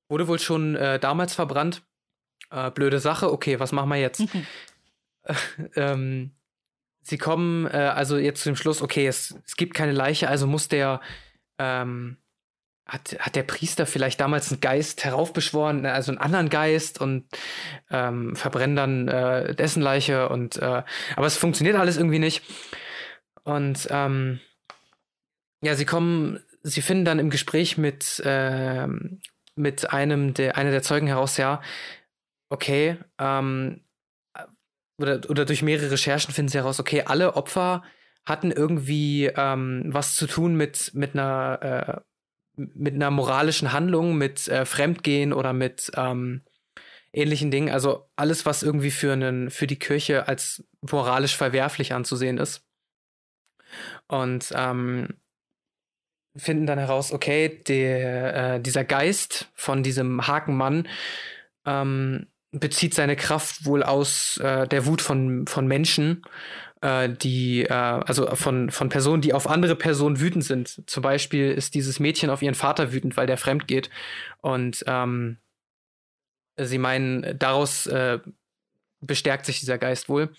wurde 0.10 0.28
wohl 0.28 0.40
schon 0.40 0.76
äh, 0.76 1.00
damals 1.00 1.34
verbrannt. 1.34 1.84
Äh, 2.52 2.72
blöde 2.72 3.00
Sache, 3.00 3.32
okay, 3.32 3.60
was 3.60 3.72
machen 3.72 3.90
wir 3.90 3.98
jetzt? 3.98 4.24
ähm, 5.76 6.32
sie 7.02 7.18
kommen 7.18 7.66
äh, 7.68 7.78
also 7.78 8.18
jetzt 8.18 8.44
zu 8.44 8.50
dem 8.50 8.56
Schluss, 8.56 8.82
okay, 8.82 9.08
es, 9.08 9.36
es 9.46 9.56
gibt 9.56 9.74
keine 9.74 9.92
Leiche, 9.92 10.28
also 10.28 10.48
muss 10.48 10.68
der, 10.68 11.02
ähm, 11.60 12.18
hat, 12.88 13.18
hat 13.20 13.36
der 13.36 13.44
Priester 13.44 13.86
vielleicht 13.86 14.20
damals 14.20 14.52
einen 14.52 14.62
Geist 14.62 15.04
heraufbeschworen, 15.04 15.82
ne, 15.82 15.94
also 15.94 16.12
einen 16.12 16.22
anderen 16.22 16.50
Geist 16.50 17.02
und 17.02 17.26
ähm, 17.92 18.36
verbrennen 18.36 18.76
dann 18.76 19.08
äh, 19.08 19.56
dessen 19.56 19.82
Leiche 19.82 20.30
und 20.30 20.58
äh, 20.58 20.84
aber 21.16 21.28
es 21.28 21.38
funktioniert 21.38 21.76
alles 21.76 21.98
irgendwie 21.98 22.20
nicht. 22.20 22.44
Und 23.44 23.88
ähm, 23.92 24.40
ja, 25.62 25.76
sie 25.76 25.86
kommen, 25.86 26.40
sie 26.64 26.82
finden 26.82 27.06
dann 27.06 27.20
im 27.20 27.30
Gespräch 27.30 27.78
mit, 27.78 28.22
äh, 28.26 28.88
mit 29.56 29.92
einem 29.92 30.34
der, 30.34 30.58
einer 30.58 30.72
der 30.72 30.84
Zeugen 30.84 31.08
heraus, 31.08 31.38
ja, 31.38 31.62
okay, 32.50 32.98
ähm, 33.20 33.82
oder, 35.00 35.22
oder 35.30 35.46
durch 35.46 35.62
mehrere 35.62 35.92
Recherchen 35.92 36.34
finden 36.34 36.50
sie 36.50 36.58
heraus, 36.58 36.80
okay, 36.80 37.04
alle 37.06 37.36
Opfer 37.36 37.84
hatten 38.28 38.52
irgendwie 38.52 39.32
ähm, 39.36 39.84
was 39.88 40.16
zu 40.16 40.28
tun 40.28 40.56
mit, 40.56 40.92
mit 40.94 41.14
einer 41.14 42.02
äh, 42.02 42.02
mit 42.58 42.96
einer 42.96 43.12
moralischen 43.12 43.72
Handlung, 43.72 44.18
mit 44.18 44.48
äh, 44.48 44.66
Fremdgehen 44.66 45.32
oder 45.32 45.54
mit 45.54 45.92
ähm, 45.96 46.42
ähnlichen 47.14 47.52
Dingen. 47.52 47.70
Also 47.70 48.10
alles, 48.16 48.46
was 48.46 48.64
irgendwie 48.64 48.92
für, 48.92 49.14
einen, 49.14 49.52
für 49.52 49.68
die 49.68 49.80
Kirche 49.80 50.28
als 50.28 50.64
moralisch 50.82 51.38
verwerflich 51.38 51.94
anzusehen 51.94 52.38
ist. 52.38 52.66
Und 54.08 54.52
ähm, 54.56 55.20
finden 56.36 56.66
dann 56.66 56.80
heraus, 56.80 57.12
okay, 57.12 57.62
der, 57.68 58.56
äh, 58.56 58.60
dieser 58.60 58.84
Geist 58.84 59.52
von 59.54 59.84
diesem 59.84 60.28
Hakenmann 60.28 60.88
ähm, 61.66 62.28
bezieht 62.52 62.94
seine 62.96 63.16
Kraft 63.16 63.66
wohl 63.66 63.84
aus 63.84 64.38
äh, 64.38 64.68
der 64.68 64.86
Wut 64.86 65.02
von, 65.02 65.46
von 65.48 65.68
Menschen, 65.68 66.24
äh, 66.88 67.10
die, 67.10 67.64
äh, 67.64 67.74
also 67.74 68.28
von, 68.36 68.72
von 68.72 68.88
Personen, 68.88 69.22
die 69.22 69.34
auf 69.34 69.50
andere 69.50 69.76
Personen 69.76 70.22
wütend 70.22 70.46
sind. 70.46 70.90
Zum 70.90 71.04
Beispiel 71.04 71.52
ist 71.52 71.76
dieses 71.76 72.00
Mädchen 72.00 72.30
auf 72.30 72.42
ihren 72.42 72.56
Vater 72.56 72.94
wütend, 72.94 73.18
weil 73.18 73.28
der 73.28 73.38
fremd 73.38 73.68
geht. 73.68 73.90
Und 74.42 74.86
ähm, 74.88 75.38
sie 76.58 76.78
meinen, 76.78 77.38
daraus 77.38 77.88
äh, 77.88 78.20
bestärkt 79.02 79.46
sich 79.46 79.60
dieser 79.60 79.78
Geist 79.78 80.08
wohl. 80.08 80.30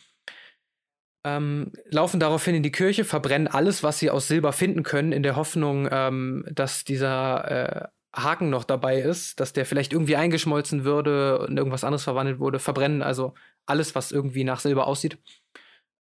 Ähm, 1.24 1.72
laufen 1.90 2.18
daraufhin 2.18 2.54
in 2.54 2.62
die 2.62 2.72
Kirche, 2.72 3.04
verbrennen 3.04 3.48
alles, 3.48 3.82
was 3.82 3.98
sie 3.98 4.10
aus 4.10 4.28
Silber 4.28 4.52
finden 4.52 4.84
können, 4.84 5.12
in 5.12 5.22
der 5.22 5.36
Hoffnung, 5.36 5.86
ähm, 5.90 6.46
dass 6.50 6.84
dieser 6.84 7.50
äh, 7.50 7.88
Haken 8.14 8.48
noch 8.48 8.64
dabei 8.64 9.00
ist, 9.00 9.38
dass 9.38 9.52
der 9.52 9.66
vielleicht 9.66 9.92
irgendwie 9.92 10.16
eingeschmolzen 10.16 10.84
würde 10.84 11.40
und 11.40 11.58
irgendwas 11.58 11.84
anderes 11.84 12.04
verwandelt 12.04 12.38
wurde, 12.38 12.58
verbrennen 12.58 13.02
also 13.02 13.34
alles, 13.66 13.94
was 13.94 14.12
irgendwie 14.12 14.44
nach 14.44 14.60
Silber 14.60 14.86
aussieht. 14.86 15.18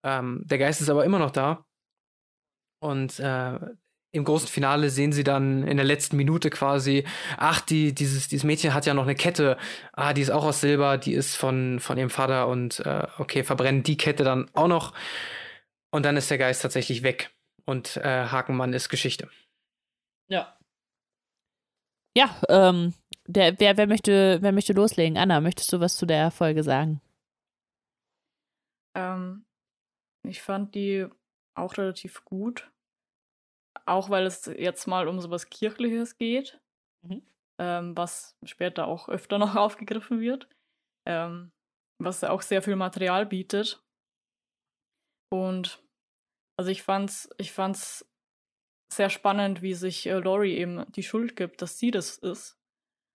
Ähm, 0.04 0.42
der 0.44 0.58
Geist 0.58 0.80
ist 0.80 0.90
aber 0.90 1.04
immer 1.04 1.18
noch 1.18 1.30
da. 1.30 1.64
Und 2.80 3.18
äh, 3.18 3.58
im 4.12 4.24
großen 4.24 4.48
Finale 4.48 4.90
sehen 4.90 5.12
sie 5.12 5.24
dann 5.24 5.66
in 5.66 5.76
der 5.76 5.84
letzten 5.84 6.16
Minute 6.16 6.48
quasi, 6.48 7.04
ach, 7.36 7.60
die, 7.60 7.94
dieses, 7.94 8.28
dieses 8.28 8.44
Mädchen 8.44 8.72
hat 8.72 8.86
ja 8.86 8.94
noch 8.94 9.02
eine 9.02 9.14
Kette. 9.14 9.58
Ah, 9.92 10.14
die 10.14 10.22
ist 10.22 10.30
auch 10.30 10.44
aus 10.44 10.60
Silber, 10.60 10.96
die 10.96 11.12
ist 11.12 11.36
von, 11.36 11.78
von 11.80 11.98
ihrem 11.98 12.10
Vater 12.10 12.48
und 12.48 12.80
äh, 12.80 13.06
okay, 13.18 13.44
verbrennen 13.44 13.82
die 13.82 13.96
Kette 13.96 14.24
dann 14.24 14.50
auch 14.54 14.68
noch. 14.68 14.94
Und 15.90 16.04
dann 16.04 16.16
ist 16.16 16.30
der 16.30 16.38
Geist 16.38 16.62
tatsächlich 16.62 17.02
weg. 17.02 17.30
Und 17.64 17.98
äh, 17.98 18.26
Hakenmann 18.26 18.72
ist 18.72 18.88
Geschichte. 18.88 19.28
Ja. 20.28 20.56
Ja, 22.16 22.34
ähm, 22.48 22.94
der, 23.26 23.60
wer, 23.60 23.76
wer, 23.76 23.86
möchte, 23.86 24.38
wer 24.40 24.52
möchte 24.52 24.72
loslegen? 24.72 25.18
Anna, 25.18 25.40
möchtest 25.40 25.72
du 25.72 25.80
was 25.80 25.96
zu 25.96 26.06
der 26.06 26.30
Folge 26.30 26.62
sagen? 26.62 27.00
Ähm, 28.96 29.44
ich 30.28 30.42
fand 30.42 30.74
die 30.74 31.06
auch 31.54 31.76
relativ 31.76 32.24
gut. 32.24 32.70
Auch 33.86 34.10
weil 34.10 34.26
es 34.26 34.46
jetzt 34.46 34.86
mal 34.86 35.08
um 35.08 35.20
sowas 35.20 35.48
Kirchliches 35.48 36.18
geht, 36.18 36.60
mhm. 37.02 37.22
ähm, 37.58 37.96
was 37.96 38.36
später 38.44 38.86
auch 38.86 39.08
öfter 39.08 39.38
noch 39.38 39.56
aufgegriffen 39.56 40.20
wird. 40.20 40.48
Ähm, 41.06 41.52
was 42.00 42.22
auch 42.22 42.42
sehr 42.42 42.62
viel 42.62 42.76
Material 42.76 43.26
bietet. 43.26 43.82
Und 45.30 45.82
also 46.56 46.70
ich 46.70 46.82
fand's, 46.82 47.28
ich 47.38 47.52
fand's 47.52 48.06
sehr 48.92 49.10
spannend, 49.10 49.62
wie 49.62 49.74
sich 49.74 50.06
äh, 50.06 50.18
Laurie 50.18 50.56
eben 50.56 50.90
die 50.92 51.02
Schuld 51.02 51.36
gibt, 51.36 51.60
dass 51.60 51.78
sie 51.78 51.90
das 51.90 52.18
ist. 52.18 52.58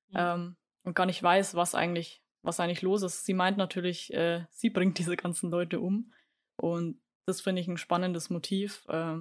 Mhm. 0.10 0.16
Ähm, 0.16 0.56
und 0.86 0.96
gar 0.96 1.06
nicht 1.06 1.24
weiß, 1.24 1.56
was 1.56 1.76
eigentlich, 1.76 2.22
was 2.44 2.60
eigentlich 2.60 2.82
los 2.82 3.04
ist. 3.04 3.26
Sie 3.26 3.34
meint 3.34 3.58
natürlich, 3.58 4.14
äh, 4.14 4.46
sie 4.50 4.70
bringt 4.70 4.98
diese 5.00 5.16
ganzen 5.16 5.50
Leute 5.50 5.80
um. 5.80 6.14
Und 6.62 7.02
das 7.26 7.42
finde 7.42 7.62
ich 7.62 7.68
ein 7.68 7.78
spannendes 7.78 8.30
Motiv, 8.30 8.86
äh, 8.90 9.18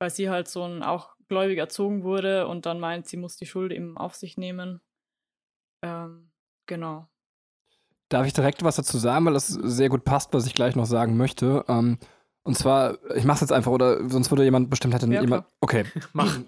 weil 0.00 0.10
sie 0.10 0.30
halt 0.30 0.48
so 0.48 0.62
ein 0.64 0.82
auch 0.82 1.16
gläubig 1.28 1.58
erzogen 1.58 2.02
wurde 2.04 2.46
und 2.46 2.66
dann 2.66 2.80
meint, 2.80 3.06
sie 3.06 3.16
muss 3.16 3.36
die 3.36 3.46
Schuld 3.46 3.72
eben 3.72 3.96
auf 3.98 4.14
sich 4.14 4.36
nehmen. 4.36 4.80
Ähm, 5.82 6.30
genau. 6.66 7.08
Darf 8.08 8.26
ich 8.26 8.32
direkt 8.32 8.62
was 8.62 8.76
dazu 8.76 8.96
sagen, 8.98 9.26
weil 9.26 9.34
das 9.34 9.48
sehr 9.48 9.90
gut 9.90 10.04
passt, 10.04 10.32
was 10.32 10.46
ich 10.46 10.54
gleich 10.54 10.76
noch 10.76 10.86
sagen 10.86 11.16
möchte. 11.16 11.64
Ähm, 11.68 11.98
und 12.42 12.56
zwar, 12.56 12.98
ich 13.14 13.24
mach's 13.24 13.42
jetzt 13.42 13.52
einfach, 13.52 13.70
oder 13.72 14.08
sonst 14.08 14.30
würde 14.30 14.44
jemand 14.44 14.70
bestimmt 14.70 14.94
hätte 14.94 15.06
ja, 15.12 15.20
jemand. 15.20 15.46
Okay, 15.60 15.84
mach. 16.14 16.38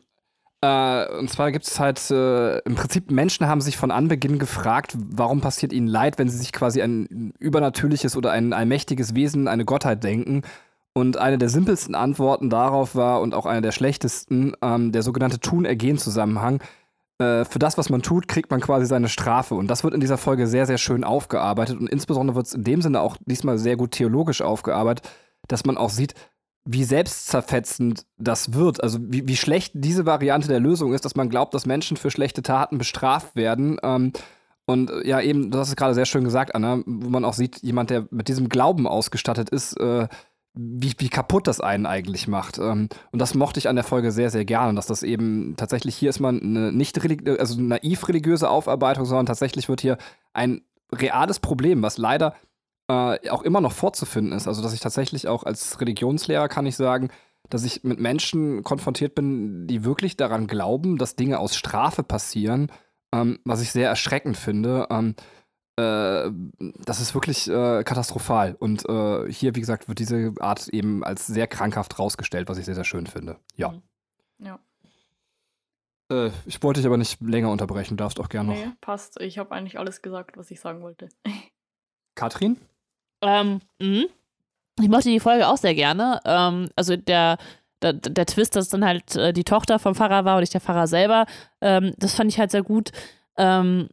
Äh, 0.62 1.18
und 1.18 1.30
zwar 1.30 1.52
gibt 1.52 1.66
es 1.66 1.80
halt, 1.80 2.10
äh, 2.10 2.58
im 2.58 2.74
Prinzip, 2.74 3.10
Menschen 3.10 3.46
haben 3.46 3.60
sich 3.60 3.76
von 3.76 3.90
Anbeginn 3.90 4.38
gefragt, 4.38 4.94
warum 4.96 5.40
passiert 5.40 5.72
ihnen 5.72 5.86
Leid, 5.86 6.18
wenn 6.18 6.28
sie 6.28 6.36
sich 6.36 6.52
quasi 6.52 6.82
ein 6.82 7.32
übernatürliches 7.38 8.16
oder 8.16 8.32
ein 8.32 8.52
allmächtiges 8.52 9.14
Wesen, 9.14 9.48
eine 9.48 9.64
Gottheit 9.64 10.04
denken. 10.04 10.42
Und 10.92 11.16
eine 11.16 11.38
der 11.38 11.48
simpelsten 11.48 11.94
Antworten 11.94 12.50
darauf 12.50 12.94
war 12.94 13.20
und 13.20 13.32
auch 13.32 13.46
eine 13.46 13.62
der 13.62 13.72
schlechtesten, 13.72 14.54
ähm, 14.60 14.92
der 14.92 15.02
sogenannte 15.02 15.38
Tun-Ergehen-Zusammenhang. 15.40 16.60
Äh, 17.18 17.44
für 17.44 17.58
das, 17.58 17.78
was 17.78 17.90
man 17.90 18.02
tut, 18.02 18.28
kriegt 18.28 18.50
man 18.50 18.60
quasi 18.60 18.86
seine 18.86 19.08
Strafe. 19.08 19.54
Und 19.54 19.68
das 19.68 19.84
wird 19.84 19.94
in 19.94 20.00
dieser 20.00 20.18
Folge 20.18 20.46
sehr, 20.46 20.66
sehr 20.66 20.78
schön 20.78 21.04
aufgearbeitet. 21.04 21.78
Und 21.78 21.88
insbesondere 21.88 22.34
wird 22.34 22.46
es 22.46 22.54
in 22.54 22.64
dem 22.64 22.82
Sinne 22.82 23.00
auch 23.00 23.16
diesmal 23.24 23.56
sehr 23.56 23.76
gut 23.76 23.92
theologisch 23.92 24.42
aufgearbeitet 24.42 25.08
dass 25.50 25.64
man 25.64 25.76
auch 25.76 25.90
sieht, 25.90 26.14
wie 26.72 26.84
selbstzerfetzend 26.84 28.06
das 28.16 28.54
wird. 28.54 28.82
Also 28.82 28.98
wie, 29.00 29.26
wie 29.26 29.36
schlecht 29.36 29.72
diese 29.74 30.06
Variante 30.06 30.48
der 30.48 30.60
Lösung 30.60 30.92
ist, 30.94 31.04
dass 31.04 31.16
man 31.16 31.28
glaubt, 31.28 31.52
dass 31.52 31.66
Menschen 31.66 31.96
für 31.96 32.10
schlechte 32.10 32.42
Taten 32.42 32.78
bestraft 32.78 33.34
werden. 33.34 33.78
Ähm, 33.82 34.12
und 34.66 34.90
äh, 34.90 35.08
ja, 35.08 35.20
eben, 35.20 35.50
du 35.50 35.58
hast 35.58 35.70
es 35.70 35.76
gerade 35.76 35.94
sehr 35.94 36.06
schön 36.06 36.22
gesagt, 36.22 36.54
Anna, 36.54 36.80
wo 36.86 37.08
man 37.08 37.24
auch 37.24 37.34
sieht, 37.34 37.62
jemand, 37.62 37.90
der 37.90 38.06
mit 38.10 38.28
diesem 38.28 38.48
Glauben 38.48 38.86
ausgestattet 38.86 39.50
ist, 39.50 39.78
äh, 39.80 40.06
wie, 40.54 40.92
wie 40.98 41.08
kaputt 41.08 41.48
das 41.48 41.60
einen 41.60 41.86
eigentlich 41.86 42.28
macht. 42.28 42.58
Ähm, 42.58 42.88
und 43.10 43.18
das 43.18 43.34
mochte 43.34 43.58
ich 43.58 43.68
an 43.68 43.76
der 43.76 43.84
Folge 43.84 44.12
sehr, 44.12 44.30
sehr 44.30 44.44
gerne, 44.44 44.74
dass 44.74 44.86
das 44.86 45.02
eben 45.02 45.54
tatsächlich 45.56 45.96
hier 45.96 46.10
ist 46.10 46.20
man 46.20 46.40
eine 46.40 46.72
nicht 46.72 47.00
also 47.40 47.60
naiv 47.60 48.08
religiöse 48.08 48.48
Aufarbeitung, 48.48 49.06
sondern 49.06 49.26
tatsächlich 49.26 49.68
wird 49.68 49.80
hier 49.80 49.98
ein 50.34 50.62
reales 50.92 51.40
Problem, 51.40 51.82
was 51.82 51.98
leider 51.98 52.34
äh, 52.90 53.30
auch 53.30 53.42
immer 53.42 53.60
noch 53.60 53.72
vorzufinden 53.72 54.32
ist. 54.32 54.48
Also, 54.48 54.62
dass 54.62 54.74
ich 54.74 54.80
tatsächlich 54.80 55.28
auch 55.28 55.44
als 55.44 55.80
Religionslehrer 55.80 56.48
kann 56.48 56.66
ich 56.66 56.76
sagen, 56.76 57.10
dass 57.48 57.64
ich 57.64 57.84
mit 57.84 58.00
Menschen 58.00 58.64
konfrontiert 58.64 59.14
bin, 59.14 59.68
die 59.68 59.84
wirklich 59.84 60.16
daran 60.16 60.48
glauben, 60.48 60.98
dass 60.98 61.14
Dinge 61.14 61.38
aus 61.38 61.56
Strafe 61.56 62.02
passieren, 62.02 62.72
ähm, 63.14 63.38
was 63.44 63.62
ich 63.62 63.70
sehr 63.70 63.88
erschreckend 63.88 64.36
finde. 64.36 64.88
Ähm, 64.90 65.14
äh, 65.76 66.30
das 66.84 67.00
ist 67.00 67.14
wirklich 67.14 67.48
äh, 67.48 67.84
katastrophal. 67.84 68.56
Und 68.58 68.88
äh, 68.88 69.30
hier, 69.32 69.54
wie 69.54 69.60
gesagt, 69.60 69.88
wird 69.88 70.00
diese 70.00 70.34
Art 70.40 70.66
eben 70.68 71.04
als 71.04 71.28
sehr 71.28 71.46
krankhaft 71.46 71.96
rausgestellt, 71.98 72.48
was 72.48 72.58
ich 72.58 72.64
sehr, 72.64 72.74
sehr 72.74 72.84
schön 72.84 73.06
finde. 73.06 73.36
Ja. 73.54 73.70
Mhm. 73.70 73.82
Ja. 74.38 74.58
Äh, 76.10 76.30
ich 76.44 76.60
wollte 76.62 76.80
dich 76.80 76.86
aber 76.86 76.96
nicht 76.96 77.20
länger 77.20 77.50
unterbrechen, 77.50 77.96
du 77.96 78.02
darfst 78.02 78.18
auch 78.18 78.28
gerne 78.28 78.50
noch. 78.50 78.56
Nee, 78.56 78.72
passt. 78.80 79.20
Ich 79.20 79.38
habe 79.38 79.52
eigentlich 79.52 79.78
alles 79.78 80.02
gesagt, 80.02 80.36
was 80.36 80.50
ich 80.50 80.58
sagen 80.58 80.82
wollte. 80.82 81.08
Katrin? 82.16 82.58
Ähm, 83.22 83.60
mh. 83.80 84.04
ich 84.80 84.88
mochte 84.88 85.08
die 85.08 85.20
Folge 85.20 85.48
auch 85.48 85.56
sehr 85.56 85.74
gerne. 85.74 86.20
Ähm, 86.24 86.68
also 86.76 86.96
der, 86.96 87.38
der, 87.82 87.92
der, 87.94 88.26
Twist, 88.26 88.56
dass 88.56 88.68
dann 88.68 88.84
halt 88.84 89.16
äh, 89.16 89.32
die 89.32 89.44
Tochter 89.44 89.78
vom 89.78 89.94
Pfarrer 89.94 90.24
war 90.24 90.36
und 90.36 90.40
nicht 90.40 90.54
der 90.54 90.60
Pfarrer 90.60 90.86
selber, 90.86 91.26
ähm, 91.60 91.92
das 91.98 92.14
fand 92.14 92.30
ich 92.30 92.38
halt 92.38 92.50
sehr 92.50 92.62
gut. 92.62 92.90
Ähm, 93.36 93.88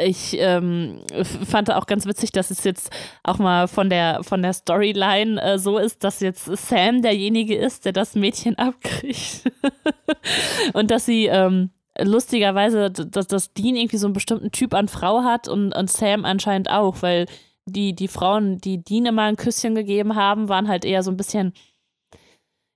ich 0.00 0.36
ähm, 0.38 1.00
fand 1.24 1.72
auch 1.72 1.86
ganz 1.86 2.06
witzig, 2.06 2.30
dass 2.30 2.50
es 2.50 2.62
jetzt 2.64 2.90
auch 3.24 3.38
mal 3.38 3.66
von 3.66 3.90
der, 3.90 4.22
von 4.22 4.42
der 4.42 4.52
Storyline 4.52 5.42
äh, 5.42 5.58
so 5.58 5.78
ist, 5.78 6.04
dass 6.04 6.20
jetzt 6.20 6.44
Sam 6.44 7.02
derjenige 7.02 7.56
ist, 7.56 7.84
der 7.84 7.92
das 7.92 8.14
Mädchen 8.14 8.56
abkriegt. 8.56 9.50
und 10.72 10.90
dass 10.90 11.04
sie 11.04 11.26
ähm, 11.26 11.70
lustigerweise, 12.00 12.90
dass, 12.90 13.26
dass 13.26 13.52
Dean 13.54 13.74
irgendwie 13.74 13.96
so 13.96 14.06
einen 14.06 14.14
bestimmten 14.14 14.52
Typ 14.52 14.72
an 14.72 14.88
Frau 14.88 15.24
hat 15.24 15.48
und, 15.48 15.74
und 15.74 15.90
Sam 15.90 16.24
anscheinend 16.24 16.70
auch, 16.70 16.96
weil 17.00 17.26
die, 17.68 17.94
die 17.94 18.08
Frauen, 18.08 18.58
die 18.58 18.82
Dean 18.82 19.06
immer 19.06 19.22
ein 19.22 19.36
Küsschen 19.36 19.74
gegeben 19.74 20.14
haben, 20.14 20.48
waren 20.48 20.68
halt 20.68 20.84
eher 20.84 21.02
so 21.02 21.10
ein 21.10 21.16
bisschen, 21.16 21.52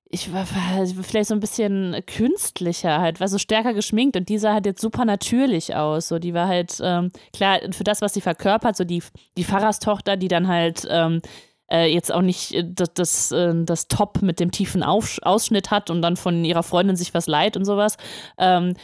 ich 0.09 0.33
war 0.33 0.47
vielleicht 0.47 1.29
so 1.29 1.35
ein 1.35 1.41
bisschen 1.41 1.97
künstlicher 2.07 3.01
halt, 3.01 3.21
war 3.21 3.29
so 3.29 3.39
stärker 3.39 3.73
geschminkt 3.73 4.17
und 4.17 4.29
die 4.29 4.39
sah 4.39 4.53
halt 4.53 4.67
jetzt 4.67 4.83
super 4.83 5.05
natürlich 5.05 5.75
aus. 5.75 6.09
So, 6.09 6.19
die 6.19 6.35
war 6.35 6.49
halt, 6.49 6.79
ähm, 6.83 7.11
klar, 7.33 7.61
für 7.71 7.85
das, 7.85 8.03
was 8.03 8.13
sie 8.15 8.21
verkörpert, 8.21 8.77
so 8.77 8.85
die, 8.85 9.03
die 9.39 9.45
Pfarrerstochter, 9.45 10.17
die 10.17 10.29
dann 10.29 10.49
halt 10.49 10.87
ähm, 10.91 11.23
äh, 11.71 11.87
jetzt 11.93 12.13
auch 12.13 12.21
nicht 12.21 12.53
äh, 12.53 12.65
das, 12.69 12.93
das, 12.95 13.33
äh, 13.33 13.55
das 13.65 13.89
Top 13.89 14.21
mit 14.21 14.39
dem 14.39 14.51
tiefen 14.51 14.83
Auf 14.83 15.19
Ausschnitt 15.23 15.71
hat 15.71 15.89
und 15.89 16.03
dann 16.03 16.17
von 16.17 16.45
ihrer 16.45 16.63
Freundin 16.63 16.97
sich 16.97 17.15
was 17.15 17.27
leiht 17.27 17.57
und 17.57 17.65
sowas. 17.65 17.97
Ähm, 18.37 18.75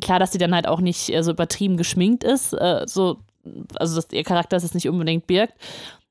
klar, 0.00 0.18
dass 0.20 0.32
sie 0.32 0.38
dann 0.38 0.54
halt 0.54 0.68
auch 0.68 0.80
nicht 0.80 1.12
äh, 1.12 1.22
so 1.22 1.32
übertrieben 1.32 1.76
geschminkt 1.76 2.24
ist. 2.24 2.52
Äh, 2.52 2.84
so 2.86 3.18
also 3.76 3.96
dass 3.96 4.12
ihr 4.12 4.24
Charakter 4.24 4.56
es 4.56 4.74
nicht 4.74 4.88
unbedingt 4.88 5.26
birgt. 5.26 5.54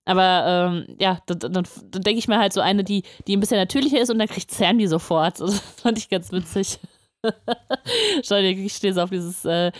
Aber 0.05 0.71
ähm, 0.71 0.95
ja, 0.99 1.19
dann, 1.25 1.39
dann, 1.39 1.53
dann 1.53 2.01
denke 2.01 2.19
ich 2.19 2.29
mir 2.29 2.39
halt 2.39 2.53
so 2.53 2.61
eine, 2.61 2.85
die, 2.85 3.03
die 3.27 3.35
ein 3.35 3.41
bisschen 3.41 3.57
natürlicher 3.57 3.99
ist 3.99 4.09
und 4.09 4.19
dann 4.19 4.29
kriegt 4.29 4.51
Sam 4.51 4.77
die 4.77 4.87
sofort. 4.87 5.39
Das 5.39 5.59
fand 5.59 5.97
ich 5.97 6.09
ganz 6.09 6.31
witzig. 6.31 6.79
Schau 8.23 8.35
ich 8.37 8.73
stehe 8.73 8.93
so 8.93 9.01
auf 9.01 9.09
dieses 9.09 9.43
äh, 9.43 9.71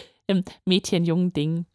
Mädchen-Jungen-Ding. 0.65 1.65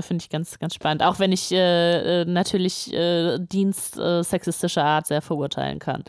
Finde 0.00 0.22
ich 0.22 0.30
ganz, 0.30 0.58
ganz 0.58 0.74
spannend. 0.74 1.02
Auch 1.02 1.18
wenn 1.18 1.32
ich 1.32 1.52
äh, 1.52 2.22
äh 2.22 2.24
natürlich 2.24 2.92
äh, 2.92 3.38
Dienst 3.38 3.98
äh, 3.98 4.22
sexistischer 4.22 4.84
Art 4.84 5.06
sehr 5.06 5.22
verurteilen 5.22 5.78
kann. 5.78 6.04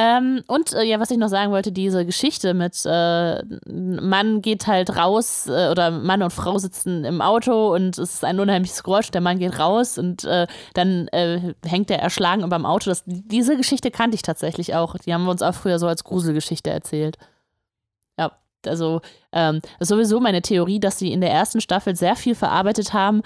Ähm, 0.00 0.44
und 0.46 0.74
äh, 0.74 0.84
ja, 0.84 1.00
was 1.00 1.10
ich 1.10 1.18
noch 1.18 1.28
sagen 1.28 1.50
wollte, 1.50 1.72
diese 1.72 2.06
Geschichte 2.06 2.54
mit 2.54 2.80
äh, 2.86 3.42
Mann 3.66 4.42
geht 4.42 4.68
halt 4.68 4.96
raus 4.96 5.48
äh, 5.48 5.70
oder 5.70 5.90
Mann 5.90 6.22
und 6.22 6.32
Frau 6.32 6.56
sitzen 6.56 7.04
im 7.04 7.20
Auto 7.20 7.74
und 7.74 7.98
es 7.98 8.14
ist 8.14 8.24
ein 8.24 8.38
unheimliches 8.38 8.84
Geräusch, 8.84 9.10
der 9.10 9.20
Mann 9.20 9.40
geht 9.40 9.58
raus 9.58 9.98
und 9.98 10.22
äh, 10.22 10.46
dann 10.74 11.08
äh, 11.08 11.52
hängt 11.66 11.90
er 11.90 11.98
erschlagen 11.98 12.44
über 12.44 12.56
dem 12.56 12.64
Auto. 12.64 12.90
Das, 12.90 13.02
diese 13.06 13.56
Geschichte 13.56 13.90
kannte 13.90 14.14
ich 14.14 14.22
tatsächlich 14.22 14.76
auch. 14.76 14.94
Die 14.98 15.12
haben 15.12 15.24
wir 15.24 15.32
uns 15.32 15.42
auch 15.42 15.54
früher 15.54 15.80
so 15.80 15.88
als 15.88 16.04
Gruselgeschichte 16.04 16.70
erzählt. 16.70 17.16
Ja, 18.16 18.30
also 18.66 19.00
ähm, 19.32 19.60
sowieso 19.80 20.20
meine 20.20 20.42
Theorie, 20.42 20.78
dass 20.78 21.00
sie 21.00 21.12
in 21.12 21.20
der 21.20 21.32
ersten 21.32 21.60
Staffel 21.60 21.96
sehr 21.96 22.14
viel 22.14 22.36
verarbeitet 22.36 22.92
haben, 22.92 23.22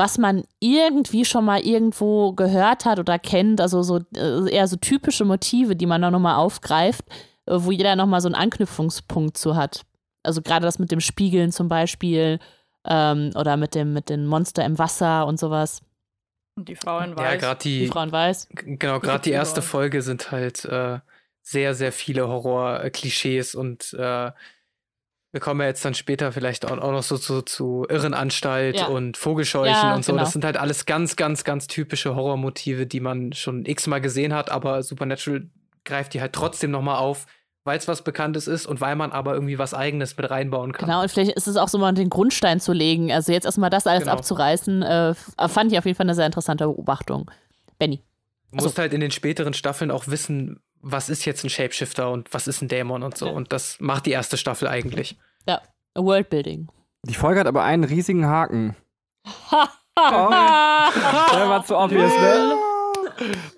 was 0.00 0.16
man 0.16 0.44
irgendwie 0.60 1.26
schon 1.26 1.44
mal 1.44 1.60
irgendwo 1.60 2.32
gehört 2.32 2.86
hat 2.86 2.98
oder 2.98 3.18
kennt, 3.18 3.60
also 3.60 3.82
so 3.82 4.00
äh, 4.16 4.50
eher 4.50 4.66
so 4.66 4.76
typische 4.76 5.26
Motive, 5.26 5.76
die 5.76 5.84
man 5.84 6.00
dann 6.00 6.14
nochmal 6.14 6.36
aufgreift, 6.36 7.04
äh, 7.44 7.52
wo 7.58 7.70
jeder 7.70 7.96
nochmal 7.96 8.22
so 8.22 8.28
einen 8.28 8.34
Anknüpfungspunkt 8.34 9.36
zu 9.36 9.56
hat. 9.56 9.82
Also 10.22 10.40
gerade 10.40 10.64
das 10.64 10.78
mit 10.78 10.90
dem 10.90 11.00
Spiegeln 11.00 11.52
zum 11.52 11.68
Beispiel 11.68 12.38
ähm, 12.86 13.32
oder 13.34 13.58
mit 13.58 13.74
dem 13.74 13.92
mit 13.92 14.08
den 14.08 14.24
Monster 14.24 14.64
im 14.64 14.78
Wasser 14.78 15.26
und 15.26 15.38
sowas. 15.38 15.82
Und 16.56 16.70
die 16.70 16.76
Frau 16.76 17.00
in 17.00 17.14
Weiß. 17.14 17.32
Ja, 17.32 17.36
gerade 17.36 17.60
die, 17.62 17.80
Die 17.80 17.88
Frau 17.88 18.02
in 18.02 18.12
Weiß. 18.12 18.48
genau, 18.54 19.00
gerade 19.00 19.24
die 19.24 19.32
erste 19.32 19.60
Folge 19.60 20.00
sind 20.00 20.30
halt 20.30 20.64
äh, 20.64 21.00
sehr, 21.42 21.74
sehr 21.74 21.92
viele 21.92 22.26
Horror-Klischees 22.26 23.54
und 23.54 23.92
äh, 23.92 24.30
wir 25.32 25.40
kommen 25.40 25.60
ja 25.60 25.66
jetzt 25.68 25.84
dann 25.84 25.94
später 25.94 26.32
vielleicht 26.32 26.64
auch, 26.66 26.78
auch 26.78 26.92
noch 26.92 27.02
so 27.02 27.16
zu, 27.18 27.42
zu 27.42 27.86
Irrenanstalt 27.88 28.78
Ja. 28.80 28.86
und 28.86 29.16
Vogelscheuchen 29.16 29.74
Ja, 29.74 29.94
und 29.94 30.04
so. 30.04 30.12
genau. 30.12 30.24
Das 30.24 30.32
sind 30.32 30.44
halt 30.44 30.56
alles 30.56 30.86
ganz, 30.86 31.16
ganz, 31.16 31.44
ganz 31.44 31.66
typische 31.66 32.14
Horrormotive, 32.14 32.86
die 32.86 33.00
man 33.00 33.32
schon 33.32 33.64
x-mal 33.64 34.00
gesehen 34.00 34.34
hat, 34.34 34.50
aber 34.50 34.82
Supernatural 34.82 35.42
greift 35.84 36.14
die 36.14 36.20
halt 36.20 36.32
trotzdem 36.32 36.70
nochmal 36.72 36.96
auf, 36.96 37.26
weil 37.64 37.78
es 37.78 37.86
was 37.88 38.02
Bekanntes 38.02 38.48
ist 38.48 38.66
und 38.66 38.80
weil 38.80 38.96
man 38.96 39.12
aber 39.12 39.34
irgendwie 39.34 39.58
was 39.58 39.74
Eigenes 39.74 40.16
mit 40.16 40.30
reinbauen 40.30 40.72
kann. 40.72 40.86
Genau, 40.86 41.02
und 41.02 41.10
vielleicht 41.10 41.32
ist 41.32 41.46
es 41.46 41.56
auch 41.56 41.68
so 41.68 41.78
mal 41.78 41.92
den 41.92 42.10
Grundstein 42.10 42.58
zu 42.58 42.72
legen. 42.72 43.12
Also 43.12 43.32
jetzt 43.32 43.44
erstmal 43.44 43.70
das 43.70 43.86
alles 43.86 44.04
Genau. 44.04 44.14
abzureißen, 44.14 44.82
äh, 44.82 45.14
fand 45.48 45.70
ich 45.72 45.78
auf 45.78 45.84
jeden 45.84 45.96
Fall 45.96 46.06
eine 46.06 46.14
sehr 46.14 46.26
interessante 46.26 46.64
Beobachtung. 46.64 47.30
Benny. 47.78 48.02
Du 48.50 48.56
musst 48.64 48.78
halt 48.78 48.92
in 48.92 49.00
den 49.00 49.10
späteren 49.12 49.54
Staffeln 49.54 49.90
auch 49.92 50.08
wissen, 50.08 50.60
was 50.80 51.08
ist 51.08 51.24
jetzt 51.24 51.44
ein 51.44 51.50
Shapeshifter 51.50 52.10
und 52.10 52.32
was 52.32 52.46
ist 52.46 52.62
ein 52.62 52.68
Dämon 52.68 53.02
und 53.02 53.16
so. 53.16 53.26
Ja. 53.26 53.32
Und 53.32 53.52
das 53.52 53.78
macht 53.80 54.06
die 54.06 54.10
erste 54.12 54.36
Staffel 54.36 54.68
eigentlich. 54.68 55.18
Ja, 55.46 55.60
Worldbuilding. 55.96 56.68
Die 57.04 57.14
Folge 57.14 57.40
hat 57.40 57.46
aber 57.46 57.62
einen 57.64 57.84
riesigen 57.84 58.26
Haken. 58.26 58.76
Ha, 59.98 60.90
Der 61.34 61.48
war 61.48 61.64
zu 61.64 61.76
obvious, 61.76 62.12
ne? 62.12 62.54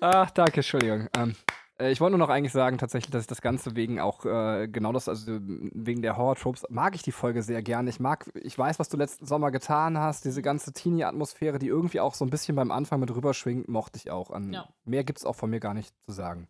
Ach, 0.01 0.29
danke, 0.31 0.55
Entschuldigung. 0.57 1.07
Ähm, 1.15 1.35
äh, 1.79 1.91
ich 1.91 2.01
wollte 2.01 2.17
nur 2.17 2.25
noch 2.27 2.33
eigentlich 2.33 2.51
sagen, 2.51 2.77
tatsächlich, 2.77 3.11
dass 3.11 3.21
ich 3.21 3.27
das 3.27 3.41
Ganze 3.41 3.75
wegen 3.75 3.99
auch 3.99 4.25
äh, 4.25 4.67
genau 4.67 4.91
das, 4.91 5.07
also 5.07 5.39
wegen 5.39 6.01
der 6.01 6.17
Horror-Tropes, 6.17 6.65
mag 6.69 6.95
ich 6.95 7.01
die 7.03 7.11
Folge 7.13 7.43
sehr 7.43 7.61
gerne. 7.61 7.89
Ich 7.89 7.99
mag, 7.99 8.29
ich 8.35 8.57
weiß, 8.57 8.79
was 8.79 8.89
du 8.89 8.97
letzten 8.97 9.25
Sommer 9.25 9.51
getan 9.51 9.97
hast, 9.97 10.25
diese 10.25 10.41
ganze 10.41 10.73
Teenie-Atmosphäre, 10.73 11.59
die 11.59 11.67
irgendwie 11.67 11.99
auch 12.01 12.13
so 12.13 12.25
ein 12.25 12.29
bisschen 12.29 12.55
beim 12.55 12.71
Anfang 12.71 12.99
mit 12.99 13.13
rüberschwingt, 13.15 13.69
mochte 13.69 13.97
ich 13.97 14.11
auch. 14.11 14.31
An, 14.31 14.51
Ja. 14.53 14.67
Mehr 14.85 15.03
gibt's 15.03 15.25
auch 15.25 15.35
von 15.35 15.49
mir 15.49 15.59
gar 15.59 15.73
nicht 15.73 15.93
zu 16.05 16.11
sagen. 16.11 16.47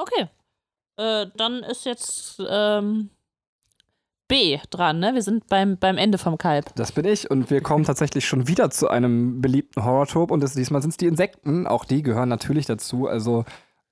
Okay. 0.00 0.28
Äh, 0.96 1.26
dann 1.36 1.62
ist 1.62 1.84
jetzt 1.84 2.42
ähm, 2.48 3.10
B 4.28 4.58
dran, 4.70 4.98
ne? 4.98 5.14
Wir 5.14 5.22
sind 5.22 5.46
beim, 5.48 5.76
beim 5.76 5.98
Ende 5.98 6.16
vom 6.16 6.38
Kalb. 6.38 6.74
Das 6.76 6.92
bin 6.92 7.04
ich 7.04 7.30
und 7.30 7.50
wir 7.50 7.62
kommen 7.62 7.84
tatsächlich 7.84 8.26
schon 8.26 8.48
wieder 8.48 8.70
zu 8.70 8.88
einem 8.88 9.40
beliebten 9.40 9.84
Horror-Trope 9.84 10.32
und 10.32 10.40
das, 10.40 10.54
diesmal 10.54 10.80
sind 10.80 10.92
es 10.92 10.96
die 10.96 11.06
Insekten. 11.06 11.66
Auch 11.66 11.84
die 11.84 12.02
gehören 12.02 12.28
natürlich 12.28 12.66
dazu. 12.66 13.08
Also, 13.08 13.44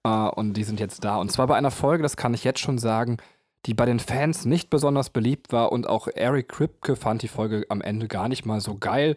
äh, 0.04 0.08
und 0.08 0.54
die 0.54 0.64
sind 0.64 0.80
jetzt 0.80 1.04
da. 1.04 1.16
Und 1.16 1.30
zwar 1.30 1.46
bei 1.46 1.56
einer 1.56 1.70
Folge, 1.70 2.02
das 2.02 2.16
kann 2.16 2.34
ich 2.34 2.44
jetzt 2.44 2.60
schon 2.60 2.78
sagen, 2.78 3.18
die 3.66 3.74
bei 3.74 3.84
den 3.84 4.00
Fans 4.00 4.44
nicht 4.44 4.70
besonders 4.70 5.10
beliebt 5.10 5.52
war 5.52 5.72
und 5.72 5.88
auch 5.88 6.08
Eric 6.08 6.48
Kripke 6.48 6.96
fand 6.96 7.22
die 7.22 7.28
Folge 7.28 7.66
am 7.68 7.82
Ende 7.82 8.08
gar 8.08 8.28
nicht 8.28 8.46
mal 8.46 8.60
so 8.60 8.76
geil. 8.76 9.16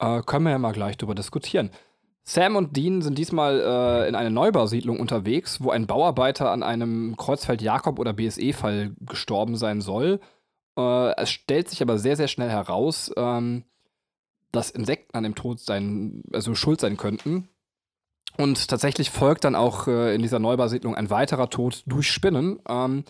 Äh, 0.00 0.22
können 0.22 0.44
wir 0.44 0.52
ja 0.52 0.58
mal 0.58 0.72
gleich 0.72 0.96
drüber 0.96 1.14
diskutieren. 1.14 1.70
Sam 2.24 2.56
und 2.56 2.76
Dean 2.76 3.02
sind 3.02 3.18
diesmal 3.18 3.60
äh, 3.60 4.08
in 4.08 4.14
einer 4.14 4.30
Neubausiedlung 4.30 5.00
unterwegs, 5.00 5.60
wo 5.60 5.70
ein 5.70 5.86
Bauarbeiter 5.86 6.50
an 6.50 6.62
einem 6.62 7.16
Kreuzfeld 7.16 7.62
Jakob 7.62 7.98
oder 7.98 8.12
BSE-Fall 8.12 8.94
gestorben 9.00 9.56
sein 9.56 9.80
soll. 9.80 10.20
Äh, 10.78 11.16
es 11.16 11.30
stellt 11.30 11.68
sich 11.68 11.82
aber 11.82 11.98
sehr, 11.98 12.16
sehr 12.16 12.28
schnell 12.28 12.50
heraus, 12.50 13.12
ähm, 13.16 13.64
dass 14.52 14.70
Insekten 14.70 15.16
an 15.16 15.24
dem 15.24 15.34
Tod 15.34 15.58
sein, 15.58 16.22
also 16.32 16.54
schuld 16.54 16.80
sein 16.80 16.96
könnten. 16.96 17.48
Und 18.38 18.68
tatsächlich 18.68 19.10
folgt 19.10 19.44
dann 19.44 19.56
auch 19.56 19.88
äh, 19.88 20.14
in 20.14 20.22
dieser 20.22 20.38
Neubausiedlung 20.38 20.94
ein 20.94 21.10
weiterer 21.10 21.50
Tod 21.50 21.82
durch 21.86 22.10
Spinnen. 22.10 22.60
Ähm, 22.68 23.04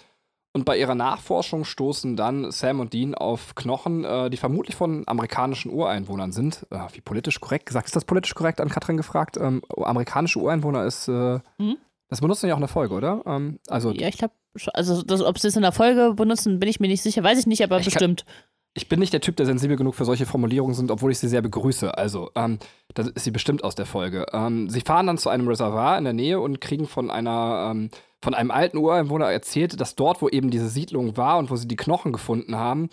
und 0.55 0.65
bei 0.65 0.79
ihrer 0.79 0.95
Nachforschung 0.95 1.65
stoßen 1.65 2.16
dann 2.16 2.51
Sam 2.51 2.81
und 2.81 2.93
Dean 2.93 3.15
auf 3.15 3.55
Knochen, 3.55 4.05
äh, 4.05 4.29
die 4.31 4.37
vermutlich 4.37 4.77
von 4.77 5.03
amerikanischen 5.07 5.70
Ureinwohnern 5.73 6.33
sind. 6.33 6.66
Äh, 6.70 6.79
wie 6.93 7.01
politisch 7.01 7.41
korrekt 7.41 7.66
gesagt? 7.66 7.87
Ist 7.87 7.97
das 7.97 8.05
politisch 8.05 8.35
korrekt 8.35 8.61
an 8.61 8.69
Katrin 8.69 8.97
gefragt? 8.97 9.37
Ähm, 9.39 9.62
amerikanische 9.77 10.39
Ureinwohner 10.39 10.85
ist. 10.85 11.09
Äh, 11.09 11.41
Mhm. 11.59 11.77
Das 12.09 12.20
benutzen 12.20 12.47
ja 12.47 12.53
auch 12.53 12.59
in 12.59 12.62
der 12.62 12.69
Folge, 12.69 12.95
oder? 12.95 13.23
Ähm, 13.24 13.59
also, 13.69 13.91
Ja, 13.93 14.07
ich 14.07 14.19
glaube, 14.19 14.35
also 14.74 15.01
das, 15.03 15.23
ob 15.23 15.39
sie 15.39 15.49
es 15.49 15.57
in 15.57 15.62
der 15.62 15.73
Folge 15.73 16.12
benutzen, 16.15 16.59
bin 16.59 16.69
ich 16.69 16.79
mir 16.79 16.89
nicht 16.89 17.01
sicher. 17.03 17.23
Weiß 17.24 17.39
ich 17.39 17.47
nicht, 17.47 17.62
aber 17.65 17.79
Ich 17.79 17.85
kann- 17.87 17.93
bestimmt. 17.93 18.27
ich 18.74 18.87
bin 18.91 19.01
nicht 19.01 19.15
der 19.15 19.23
Typ, 19.23 19.37
der 19.37 19.47
sensibel 19.47 19.79
genug 19.79 19.95
für 19.95 20.05
solche 20.05 20.27
Formulierungen 20.27 20.74
sind, 20.74 20.91
obwohl 20.91 21.11
ich 21.11 21.19
sie 21.19 21.29
sehr 21.29 21.41
begrüße. 21.41 21.97
Also, 21.97 22.31
ähm, 22.35 22.59
das 22.93 23.09
ist 23.09 23.24
sie 23.24 23.31
bestimmt 23.31 23.65
aus 23.65 23.77
der 23.77 23.87
Folge. 23.87 24.27
Ähm, 24.35 24.69
sie 24.69 24.83
fahren 24.83 25.07
dann 25.07 25.16
zu 25.16 25.31
einem 25.31 25.49
Reservoir 25.49 25.97
in 25.97 26.05
der 26.05 26.12
Nähe 26.12 26.39
und 26.39 26.61
kriegen 26.61 26.87
von 26.87 27.11
einer, 27.11 27.70
ähm, 27.70 27.89
von 28.23 28.35
einem 28.35 28.51
alten 28.51 28.78
Ureinwohner 28.78 29.31
erzählt, 29.31 29.81
dass 29.81 29.97
dort, 29.97 30.23
wo 30.23 30.28
eben 30.28 30.51
diese 30.51 30.69
Siedlung 30.69 31.16
war 31.16 31.39
und 31.39 31.51
wo 31.51 31.57
sie 31.57 31.69
die 31.69 31.77
Knochen 31.77 32.12
gefunden 32.12 32.57
haben, 32.57 32.89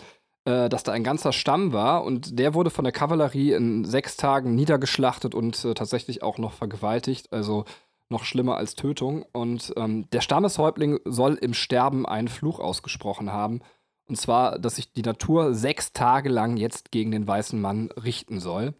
äh, 0.45 0.69
dass 0.69 0.84
da 0.84 0.91
ein 0.91 1.03
ganzer 1.03 1.31
Stamm 1.31 1.72
war 1.72 2.03
und 2.03 2.39
der 2.39 2.53
wurde 2.53 2.72
von 2.72 2.84
der 2.84 2.91
Kavallerie 2.91 3.53
in 3.53 3.85
sechs 3.85 4.18
Tagen 4.18 4.56
niedergeschlachtet 4.56 5.35
und 5.35 5.64
äh, 5.64 5.73
tatsächlich 5.73 6.23
auch 6.23 6.38
noch 6.38 6.53
vergewaltigt. 6.53 7.31
Also 7.31 7.65
noch 8.10 8.23
schlimmer 8.23 8.57
als 8.57 8.76
Tötung. 8.76 9.23
Und 9.31 9.73
ähm, 9.77 10.10
der 10.11 10.22
Stammeshäuptling 10.22 10.99
soll 11.06 11.35
im 11.35 11.53
Sterben 11.53 12.06
einen 12.06 12.27
Fluch 12.27 12.60
ausgesprochen 12.60 13.31
haben. 13.31 13.61
Und 14.07 14.15
zwar, 14.15 14.57
dass 14.57 14.77
sich 14.77 14.91
die 14.91 15.03
Natur 15.03 15.53
sechs 15.53 15.93
Tage 15.93 16.30
lang 16.30 16.57
jetzt 16.57 16.91
gegen 16.91 17.11
den 17.11 17.27
weißen 17.27 17.61
Mann 17.61 17.91
richten 17.91 18.39
soll. 18.39 18.73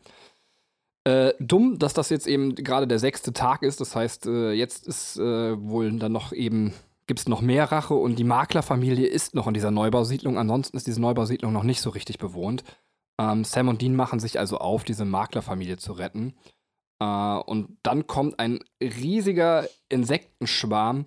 Äh, 1.10 1.34
dumm, 1.40 1.80
dass 1.80 1.94
das 1.94 2.10
jetzt 2.10 2.28
eben 2.28 2.54
gerade 2.54 2.86
der 2.86 3.00
sechste 3.00 3.34
Tag 3.34 3.64
ist. 3.64 3.82
Das 3.82 3.96
heißt, 3.96 4.28
äh, 4.28 4.52
jetzt 4.52 4.86
ist 4.86 5.18
äh, 5.18 5.60
wohl 5.60 5.92
dann 5.94 6.12
noch 6.12 6.34
eben, 6.34 6.74
gibt 7.08 7.20
es 7.20 7.28
noch 7.28 7.42
mehr 7.42 7.72
Rache 7.72 7.96
und 7.96 8.20
die 8.20 8.24
Maklerfamilie 8.24 9.08
ist 9.08 9.34
noch 9.34 9.48
in 9.48 9.56
dieser 9.56 9.72
Neubausiedlung. 9.72 10.38
Ansonsten 10.38 10.78
ist 10.78 10.86
diese 10.86 11.02
Neubausiedlung 11.02 11.52
noch 11.52 11.64
nicht 11.64 11.82
so 11.82 11.90
richtig 11.90 12.20
bewohnt. 12.20 12.64
Ähm, 13.20 13.44
Sam 13.44 13.70
und 13.70 13.82
Dean 13.82 13.96
machen 13.96 14.20
sich 14.20 14.38
also 14.38 14.60
auf, 14.60 14.84
diese 14.84 15.04
Maklerfamilie 15.04 15.78
zu 15.78 15.94
retten. 15.94 16.36
Äh, 17.00 17.06
und 17.06 17.78
dann 17.82 18.06
kommt 18.06 18.38
ein 18.40 18.60
riesiger 18.80 19.68
Insektenschwarm, 19.90 21.06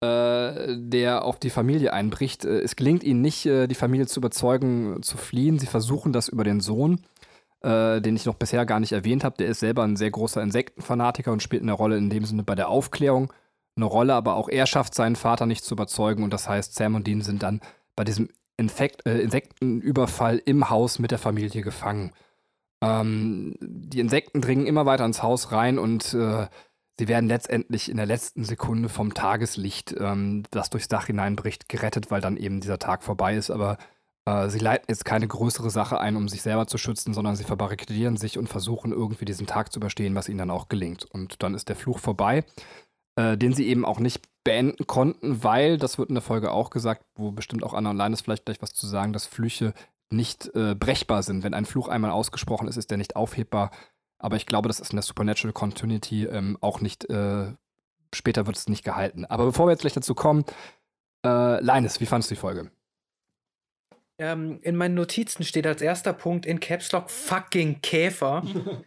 äh, 0.00 0.76
der 0.76 1.24
auf 1.24 1.38
die 1.38 1.50
Familie 1.50 1.92
einbricht. 1.92 2.44
Äh, 2.44 2.58
es 2.58 2.74
gelingt 2.74 3.04
ihnen 3.04 3.20
nicht, 3.20 3.44
die 3.44 3.74
Familie 3.74 4.08
zu 4.08 4.18
überzeugen, 4.18 5.00
zu 5.02 5.16
fliehen. 5.16 5.60
Sie 5.60 5.66
versuchen 5.66 6.12
das 6.12 6.28
über 6.28 6.42
den 6.42 6.60
Sohn, 6.60 7.00
äh, 7.64 8.00
den 8.00 8.14
ich 8.14 8.26
noch 8.26 8.34
bisher 8.34 8.66
gar 8.66 8.78
nicht 8.78 8.92
erwähnt 8.92 9.24
habe. 9.24 9.36
Der 9.38 9.48
ist 9.48 9.60
selber 9.60 9.82
ein 9.82 9.96
sehr 9.96 10.10
großer 10.10 10.42
Insektenfanatiker 10.42 11.32
und 11.32 11.42
spielt 11.42 11.62
eine 11.62 11.72
Rolle 11.72 11.96
in 11.96 12.10
dem 12.10 12.24
Sinne 12.24 12.42
bei 12.42 12.54
der 12.54 12.68
Aufklärung. 12.68 13.32
Eine 13.76 13.86
Rolle, 13.86 14.14
aber 14.14 14.36
auch 14.36 14.48
er 14.48 14.66
schafft 14.66 14.94
seinen 14.94 15.16
Vater 15.16 15.46
nicht 15.46 15.64
zu 15.64 15.74
überzeugen. 15.74 16.22
Und 16.22 16.32
das 16.32 16.48
heißt, 16.48 16.74
Sam 16.74 16.94
und 16.94 17.06
Dean 17.06 17.22
sind 17.22 17.42
dann 17.42 17.60
bei 17.96 18.04
diesem 18.04 18.28
Infekt, 18.56 19.06
äh, 19.06 19.18
Insektenüberfall 19.20 20.40
im 20.44 20.68
Haus 20.70 20.98
mit 20.98 21.10
der 21.10 21.18
Familie 21.18 21.62
gefangen. 21.62 22.12
Ähm, 22.82 23.56
die 23.60 24.00
Insekten 24.00 24.42
dringen 24.42 24.66
immer 24.66 24.84
weiter 24.86 25.06
ins 25.06 25.22
Haus 25.22 25.50
rein 25.50 25.78
und 25.78 26.12
äh, 26.14 26.46
sie 26.98 27.08
werden 27.08 27.28
letztendlich 27.28 27.90
in 27.90 27.96
der 27.96 28.06
letzten 28.06 28.44
Sekunde 28.44 28.88
vom 28.88 29.14
Tageslicht, 29.14 29.94
ähm, 29.98 30.44
das 30.50 30.70
durchs 30.70 30.88
Dach 30.88 31.06
hineinbricht, 31.06 31.68
gerettet, 31.68 32.10
weil 32.10 32.20
dann 32.20 32.36
eben 32.36 32.60
dieser 32.60 32.78
Tag 32.78 33.02
vorbei 33.02 33.34
ist. 33.36 33.50
Aber 33.50 33.78
äh, 34.26 34.48
sie 34.48 34.58
leiten 34.58 34.86
jetzt 34.88 35.04
keine 35.04 35.28
größere 35.28 35.70
Sache 35.70 36.00
ein, 36.00 36.16
um 36.16 36.28
sich 36.28 36.42
selber 36.42 36.66
zu 36.66 36.78
schützen, 36.78 37.14
sondern 37.14 37.36
sie 37.36 37.44
verbarrikadieren 37.44 38.16
sich 38.16 38.38
und 38.38 38.48
versuchen 38.48 38.92
irgendwie 38.92 39.24
diesen 39.24 39.46
Tag 39.46 39.72
zu 39.72 39.78
überstehen, 39.78 40.14
was 40.14 40.28
ihnen 40.28 40.38
dann 40.38 40.50
auch 40.50 40.68
gelingt. 40.68 41.04
Und 41.04 41.42
dann 41.42 41.54
ist 41.54 41.68
der 41.68 41.76
Fluch 41.76 41.98
vorbei, 41.98 42.44
äh, 43.16 43.36
den 43.36 43.52
sie 43.52 43.66
eben 43.68 43.84
auch 43.84 43.98
nicht 43.98 44.26
beenden 44.44 44.86
konnten, 44.86 45.42
weil, 45.42 45.78
das 45.78 45.98
wird 45.98 46.08
in 46.08 46.14
der 46.14 46.22
Folge 46.22 46.52
auch 46.52 46.70
gesagt, 46.70 47.04
wo 47.16 47.32
bestimmt 47.32 47.62
auch 47.64 47.74
Anna 47.74 47.90
und 47.90 47.98
Linus 47.98 48.20
vielleicht 48.20 48.44
gleich 48.44 48.62
was 48.62 48.72
zu 48.72 48.86
sagen, 48.86 49.12
dass 49.12 49.26
Flüche 49.26 49.74
nicht 50.10 50.54
äh, 50.54 50.74
brechbar 50.74 51.22
sind. 51.22 51.42
Wenn 51.42 51.54
ein 51.54 51.64
Fluch 51.64 51.88
einmal 51.88 52.10
ausgesprochen 52.10 52.68
ist, 52.68 52.76
ist 52.76 52.90
der 52.90 52.98
nicht 52.98 53.16
aufhebbar. 53.16 53.70
Aber 54.18 54.36
ich 54.36 54.46
glaube, 54.46 54.68
das 54.68 54.80
ist 54.80 54.92
in 54.92 54.96
der 54.96 55.02
Supernatural 55.02 55.52
Continuity 55.52 56.24
ähm, 56.24 56.56
auch 56.60 56.80
nicht, 56.80 57.10
äh, 57.10 57.52
später 58.14 58.46
wird 58.46 58.56
es 58.56 58.68
nicht 58.68 58.84
gehalten. 58.84 59.24
Aber 59.24 59.46
bevor 59.46 59.66
wir 59.66 59.72
jetzt 59.72 59.80
gleich 59.80 59.92
dazu 59.92 60.14
kommen, 60.14 60.44
äh, 61.26 61.60
Linus, 61.62 62.00
wie 62.00 62.06
fandest 62.06 62.30
du 62.30 62.34
die 62.34 62.40
Folge? 62.40 62.70
Ähm, 64.18 64.60
in 64.62 64.76
meinen 64.76 64.94
Notizen 64.94 65.44
steht 65.44 65.66
als 65.66 65.82
erster 65.82 66.12
Punkt 66.12 66.46
in 66.46 66.60
Caps 66.60 66.92
Lock 66.92 67.10
fucking 67.10 67.80
Käfer. 67.82 68.44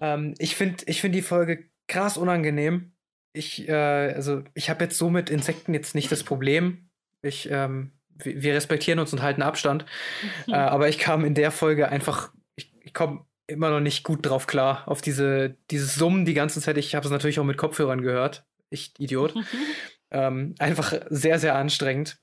ähm, 0.00 0.34
ich 0.38 0.56
finde 0.56 0.84
ich 0.86 1.00
find 1.00 1.14
die 1.14 1.22
Folge 1.22 1.70
krass 1.88 2.16
unangenehm. 2.16 2.92
Ich, 3.32 3.68
äh, 3.68 3.72
also, 3.72 4.42
ich 4.54 4.70
habe 4.70 4.84
jetzt 4.84 4.98
so 4.98 5.10
mit 5.10 5.30
Insekten 5.30 5.74
jetzt 5.74 5.94
nicht 5.94 6.10
das 6.10 6.24
Problem. 6.24 6.88
Ich, 7.22 7.50
ähm, 7.50 7.92
wir, 8.16 8.54
respektieren 8.54 8.98
uns 8.98 9.12
und 9.12 9.22
halten 9.22 9.42
Abstand. 9.42 9.84
äh, 10.48 10.54
aber 10.54 10.88
ich 10.88 10.98
kam 10.98 11.24
in 11.24 11.34
der 11.34 11.50
Folge 11.50 11.88
einfach, 11.88 12.32
ich, 12.56 12.72
ich 12.82 12.94
komme 12.94 13.26
immer 13.46 13.70
noch 13.70 13.80
nicht 13.80 14.04
gut 14.04 14.26
drauf 14.26 14.46
klar, 14.46 14.82
auf 14.86 15.02
diese, 15.02 15.56
dieses 15.70 15.94
Summen 15.94 16.24
die 16.24 16.34
ganze 16.34 16.60
Zeit. 16.60 16.78
Ich 16.78 16.94
habe 16.94 17.04
es 17.06 17.12
natürlich 17.12 17.38
auch 17.38 17.44
mit 17.44 17.58
Kopfhörern 17.58 18.02
gehört. 18.02 18.44
Ich 18.70 18.92
Idiot. 18.98 19.34
ähm, 20.10 20.54
einfach 20.58 20.94
sehr, 21.10 21.38
sehr 21.38 21.54
anstrengend. 21.54 22.18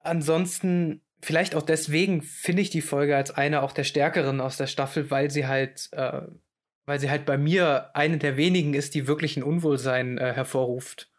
Ansonsten, 0.00 1.02
vielleicht 1.22 1.54
auch 1.54 1.62
deswegen 1.62 2.22
finde 2.22 2.62
ich 2.62 2.70
die 2.70 2.82
Folge 2.82 3.16
als 3.16 3.30
eine 3.30 3.62
auch 3.62 3.72
der 3.72 3.84
stärkeren 3.84 4.40
aus 4.40 4.56
der 4.56 4.66
Staffel, 4.66 5.10
weil 5.10 5.30
sie 5.30 5.46
halt, 5.46 5.88
äh, 5.92 6.22
weil 6.86 6.98
sie 6.98 7.10
halt 7.10 7.26
bei 7.26 7.38
mir 7.38 7.94
eine 7.94 8.18
der 8.18 8.36
wenigen 8.36 8.74
ist, 8.74 8.94
die 8.94 9.06
wirklich 9.06 9.36
ein 9.36 9.42
Unwohlsein 9.42 10.18
äh, 10.18 10.32
hervorruft. 10.32 11.10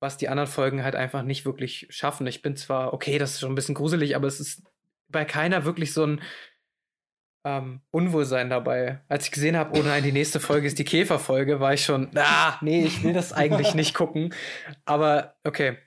Was 0.00 0.16
die 0.16 0.28
anderen 0.28 0.48
Folgen 0.48 0.82
halt 0.82 0.96
einfach 0.96 1.22
nicht 1.22 1.44
wirklich 1.46 1.86
schaffen. 1.90 2.26
Ich 2.26 2.42
bin 2.42 2.56
zwar, 2.56 2.92
okay, 2.92 3.18
das 3.18 3.34
ist 3.34 3.40
schon 3.40 3.52
ein 3.52 3.54
bisschen 3.54 3.74
gruselig, 3.74 4.16
aber 4.16 4.26
es 4.26 4.40
ist 4.40 4.62
bei 5.08 5.24
keiner 5.24 5.64
wirklich 5.64 5.92
so 5.92 6.04
ein 6.04 6.20
ähm, 7.44 7.80
Unwohlsein 7.90 8.50
dabei. 8.50 9.00
Als 9.08 9.26
ich 9.26 9.32
gesehen 9.32 9.56
habe, 9.56 9.78
oh 9.78 9.82
nein, 9.82 10.02
die 10.02 10.12
nächste 10.12 10.40
Folge 10.40 10.66
ist 10.66 10.78
die 10.78 10.84
Käferfolge, 10.84 11.60
war 11.60 11.74
ich 11.74 11.84
schon, 11.84 12.10
ah, 12.16 12.58
nee, 12.60 12.84
ich 12.84 13.02
will 13.02 13.12
das 13.12 13.32
eigentlich 13.32 13.74
nicht 13.74 13.94
gucken. 13.94 14.34
Aber 14.84 15.36
okay, 15.44 15.78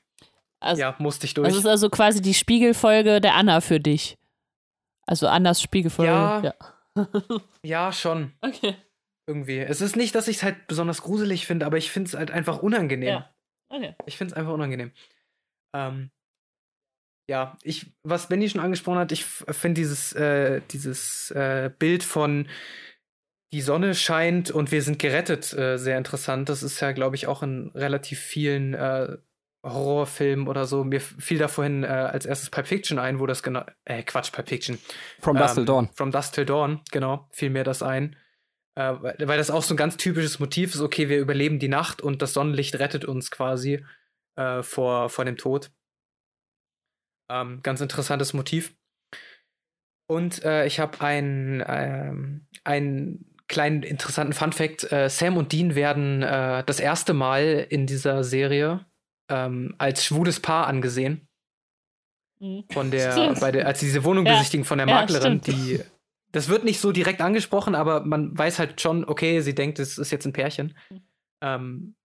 Also, 0.66 0.82
ja, 0.82 0.96
musste 1.00 1.26
ich 1.26 1.34
durch. 1.34 1.48
das 1.48 1.58
ist 1.58 1.66
also 1.66 1.90
quasi 1.90 2.22
die 2.22 2.34
Spiegelfolge 2.34 3.22
der 3.22 3.36
Anna 3.36 3.62
für 3.62 3.80
dich. 3.80 4.18
Also 5.06 5.28
Annas 5.28 5.62
Spiegelfolge. 5.62 6.12
Ja. 6.12 7.08
ja, 7.64 7.92
schon. 7.94 8.34
Okay. 8.42 8.76
Irgendwie. 9.28 9.60
Es 9.60 9.82
ist 9.82 9.96
nicht, 9.96 10.16
dass 10.16 10.28
ich 10.28 10.38
es 10.38 10.44
halt 10.44 10.68
besonders 10.68 11.02
gruselig 11.02 11.46
finde, 11.46 11.66
aber 11.66 11.78
ich 11.78 11.92
finde 11.92 12.10
es 12.10 12.16
halt 12.16 12.32
einfach 12.32 12.60
unangenehm. 12.60 13.10
Ja. 13.10 13.36
Okay. 13.70 13.96
Ich 14.06 14.18
finde 14.18 14.34
es 14.34 14.38
einfach 14.38 14.54
unangenehm. 14.54 14.92
Ähm, 15.76 16.12
ja, 17.30 17.58
ich, 17.64 17.88
was 18.04 18.30
Benny 18.30 18.50
schon 18.50 18.62
angesprochen 18.62 19.00
hat, 19.00 19.12
ich 19.12 19.26
finde 19.26 19.82
dieses, 19.82 20.14
äh, 20.14 20.62
dieses 20.72 21.32
äh, 21.32 21.72
Bild 21.78 22.04
von 22.04 22.48
die 23.52 23.62
Sonne 23.62 23.96
scheint 23.96 24.52
und 24.52 24.72
wir 24.72 24.82
sind 24.82 25.00
gerettet 25.00 25.54
äh, 25.54 25.78
sehr 25.78 25.98
interessant. 25.98 26.50
Das 26.50 26.62
ist 26.62 26.80
ja, 26.82 26.92
glaube 26.92 27.16
ich, 27.16 27.28
auch 27.28 27.42
in 27.42 27.72
relativ 27.74 28.20
vielen 28.20 28.74
Horrorfilmen 29.66 30.48
oder 30.48 30.66
so. 30.66 30.84
Mir 30.84 31.02
fiel 31.02 31.40
da 31.40 31.48
vorhin 31.48 31.84
äh, 31.84 31.88
als 31.88 32.26
erstes 32.26 32.50
Pulp 32.50 32.68
Fiction 32.68 33.00
ein, 33.00 33.20
wo 33.20 33.26
das 33.26 33.44
genau, 33.44 33.66
äh, 33.84 34.04
Quatsch, 34.04 34.32
Pulp 34.32 34.48
Fiction. 34.48 34.78
From 35.20 35.38
Dust 35.38 35.56
Till 35.56 35.62
Ähm, 35.64 35.68
Dawn. 35.68 35.90
From 35.94 36.12
Dust 36.12 36.36
Till 36.36 36.46
Dawn, 36.46 36.82
genau, 36.92 37.28
fiel 37.32 37.50
mir 37.50 37.64
das 37.64 37.82
ein. 37.82 38.16
Äh, 38.76 38.94
weil 39.02 39.16
weil 39.20 39.38
das 39.38 39.52
auch 39.52 39.64
so 39.64 39.74
ein 39.74 39.78
ganz 39.78 39.98
typisches 39.98 40.40
Motiv 40.40 40.76
ist, 40.76 40.82
okay, 40.82 41.10
wir 41.10 41.20
überleben 41.20 41.60
die 41.60 41.68
Nacht 41.68 42.02
und 42.02 42.22
das 42.22 42.34
Sonnenlicht 42.34 42.78
rettet 42.80 43.06
uns 43.06 43.32
quasi 43.32 43.84
äh, 44.36 44.62
vor, 44.64 45.10
vor 45.10 45.26
dem 45.26 45.38
Tod. 45.38 45.72
Ähm, 47.30 47.62
ganz 47.64 47.82
interessantes 47.82 48.34
Motiv. 48.34 48.76
Und 50.08 50.44
äh, 50.44 50.68
ich 50.68 50.80
habe 50.80 51.02
einen, 51.02 51.64
ähm, 51.66 52.48
einen 52.64 53.36
kleinen 53.48 53.82
interessanten 53.82 54.34
Fun-Fact. 54.34 54.92
Äh, 54.92 55.10
Sam 55.10 55.38
und 55.38 55.52
Dean 55.52 55.74
werden 55.74 56.22
äh, 56.22 56.64
das 56.64 56.80
erste 56.80 57.14
Mal 57.14 57.66
in 57.70 57.88
dieser 57.88 58.24
Serie 58.24 58.86
ähm, 59.30 59.76
als 59.78 60.04
schwules 60.06 60.40
Paar 60.40 60.68
angesehen 60.68 61.28
Mhm. 62.42 62.66
von 62.72 62.92
der, 62.92 63.34
bei 63.40 63.52
der, 63.52 63.66
als 63.66 63.80
sie 63.80 63.86
diese 63.86 64.04
Wohnung 64.04 64.26
Ja. 64.26 64.34
besichtigen 64.34 64.66
von 64.66 64.78
der 64.78 64.88
Ja, 64.88 64.96
Maklerin, 64.96 65.42
stimmt. 65.42 65.48
die. 65.48 65.80
Das 66.34 66.50
wird 66.50 66.66
nicht 66.66 66.82
so 66.82 66.92
direkt 66.92 67.22
angesprochen, 67.22 67.76
aber 67.76 68.06
man 68.06 68.38
weiß 68.38 68.60
halt 68.60 68.82
schon, 68.82 69.06
okay, 69.06 69.40
sie 69.40 69.56
denkt, 69.56 69.80
es 69.80 69.98
ist 69.98 70.12
jetzt 70.12 70.26
ein 70.26 70.34
Pärchen. 70.34 70.78
Mhm. 70.90 71.02
Ähm, 71.42 71.96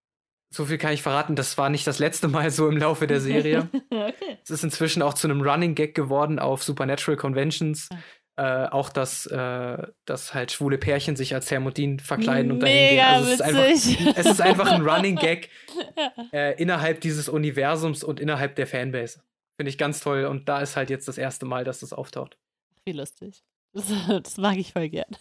so 0.52 0.64
viel 0.66 0.78
kann 0.78 0.92
ich 0.92 1.02
verraten, 1.02 1.34
das 1.36 1.58
war 1.58 1.68
nicht 1.68 1.86
das 1.86 1.98
letzte 1.98 2.28
Mal 2.28 2.50
so 2.50 2.68
im 2.68 2.76
Laufe 2.76 3.06
der 3.08 3.20
Serie. 3.20 3.68
okay. 3.90 4.38
es 4.42 4.50
ist 4.50 4.62
inzwischen 4.64 5.02
auch 5.02 5.14
zu 5.14 5.26
einem 5.28 5.42
Running 5.42 5.74
Gag 5.74 5.94
geworden 5.96 6.38
auf 6.38 6.62
Supernatural 6.62 7.16
Conventions. 7.16 7.88
Äh, 8.40 8.68
auch, 8.70 8.88
dass, 8.88 9.26
äh, 9.26 9.86
dass 10.06 10.32
halt 10.32 10.50
schwule 10.50 10.78
Pärchen 10.78 11.14
sich 11.14 11.34
als 11.34 11.48
Dean 11.48 11.98
verkleiden 11.98 12.50
und 12.52 12.60
dahin 12.60 12.96
gehen. 12.96 13.04
Also 13.04 13.28
es, 13.28 13.34
ist 13.34 13.42
einfach, 13.42 14.16
es 14.16 14.26
ist 14.26 14.40
einfach 14.40 14.72
ein 14.72 14.80
Running 14.80 15.16
Gag 15.16 15.50
äh, 16.32 16.54
innerhalb 16.58 17.02
dieses 17.02 17.28
Universums 17.28 18.02
und 18.02 18.18
innerhalb 18.18 18.56
der 18.56 18.66
Fanbase. 18.66 19.20
Finde 19.58 19.68
ich 19.68 19.76
ganz 19.76 20.00
toll. 20.00 20.24
Und 20.24 20.48
da 20.48 20.62
ist 20.62 20.74
halt 20.74 20.88
jetzt 20.88 21.06
das 21.06 21.18
erste 21.18 21.44
Mal, 21.44 21.64
dass 21.64 21.80
das 21.80 21.92
auftaucht. 21.92 22.38
Wie 22.86 22.92
lustig. 22.92 23.44
Das, 23.74 23.92
das 24.08 24.38
mag 24.38 24.56
ich 24.56 24.72
voll 24.72 24.88
gern. 24.88 25.14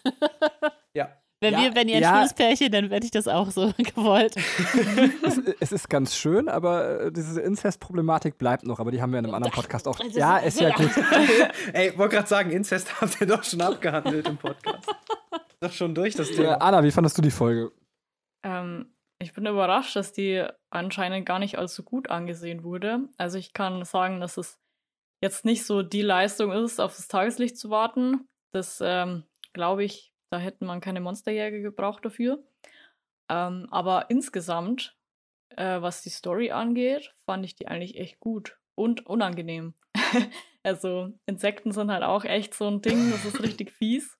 Ja. 0.94 1.14
Wenn, 1.42 1.54
Ja, 1.54 1.60
wir, 1.62 1.74
wenn 1.74 1.88
ihr 1.88 1.96
ein 1.96 2.02
ja. 2.02 2.12
schwules 2.16 2.34
Pärchen, 2.34 2.70
dann 2.70 2.90
werde 2.90 3.04
ich 3.06 3.10
das 3.10 3.26
auch 3.26 3.50
so 3.50 3.72
gewollt. 3.78 4.36
es, 5.22 5.38
es 5.60 5.72
ist 5.72 5.88
ganz 5.88 6.14
schön, 6.14 6.48
aber 6.50 7.00
äh, 7.06 7.12
diese 7.12 7.40
Inzest-Problematik 7.40 8.36
bleibt 8.36 8.66
noch, 8.66 8.78
aber 8.78 8.90
die 8.90 9.00
haben 9.00 9.12
wir 9.12 9.18
in 9.20 9.24
einem 9.24 9.34
anderen 9.34 9.54
Podcast 9.54 9.88
auch. 9.88 9.98
Das 9.98 10.14
Ja, 10.14 10.36
ist- 10.36 10.56
ist 10.56 10.60
ja 10.60 10.70
gut. 10.74 10.90
Ey, 11.72 11.96
wollte 11.96 12.16
gerade 12.16 12.28
sagen, 12.28 12.50
Inzest 12.50 13.00
habt 13.00 13.18
ihr 13.22 13.26
doch 13.26 13.42
schon 13.42 13.62
abgehandelt 13.62 14.28
im 14.28 14.36
Podcast. 14.36 14.86
Doch 15.60 15.72
schon 15.72 15.94
durch 15.94 16.14
das 16.14 16.28
Äh, 16.30 16.34
Thema. 16.36 16.60
Anna, 16.60 16.82
wie 16.84 16.90
fandest 16.90 17.16
du 17.16 17.22
die 17.22 17.30
Folge? 17.30 17.72
Ähm, 18.44 18.92
ich 19.18 19.32
bin 19.32 19.46
überrascht, 19.46 19.96
dass 19.96 20.12
die 20.12 20.44
anscheinend 20.70 21.24
gar 21.26 21.38
nicht 21.38 21.56
so 21.68 21.82
gut 21.82 22.10
angesehen 22.10 22.64
wurde. 22.64 23.08
Also 23.16 23.38
ich 23.38 23.54
kann 23.54 23.84
sagen, 23.86 24.20
dass 24.20 24.36
es 24.36 24.58
jetzt 25.22 25.44
nicht 25.46 25.64
so 25.64 25.82
die 25.82 26.02
Leistung 26.02 26.52
ist, 26.52 26.80
auf 26.80 26.96
das 26.96 27.08
Tageslicht 27.08 27.58
zu 27.58 27.70
warten. 27.70 28.26
Das 28.54 28.80
ähm, 28.82 29.24
glaube 29.54 29.84
ich, 29.84 30.09
da 30.30 30.38
hätten 30.38 30.66
man 30.66 30.80
keine 30.80 31.00
Monsterjäger 31.00 31.60
gebraucht 31.60 32.04
dafür. 32.04 32.42
Ähm, 33.30 33.68
aber 33.70 34.10
insgesamt, 34.10 34.96
äh, 35.56 35.80
was 35.80 36.02
die 36.02 36.10
Story 36.10 36.50
angeht, 36.50 37.14
fand 37.26 37.44
ich 37.44 37.56
die 37.56 37.68
eigentlich 37.68 37.96
echt 37.98 38.20
gut 38.20 38.58
und 38.74 39.06
unangenehm. 39.06 39.74
also 40.62 41.12
Insekten 41.26 41.72
sind 41.72 41.90
halt 41.90 42.02
auch 42.02 42.24
echt 42.24 42.54
so 42.54 42.68
ein 42.68 42.82
Ding, 42.82 43.10
das 43.10 43.24
ist 43.24 43.42
richtig 43.42 43.70
fies. 43.78 44.18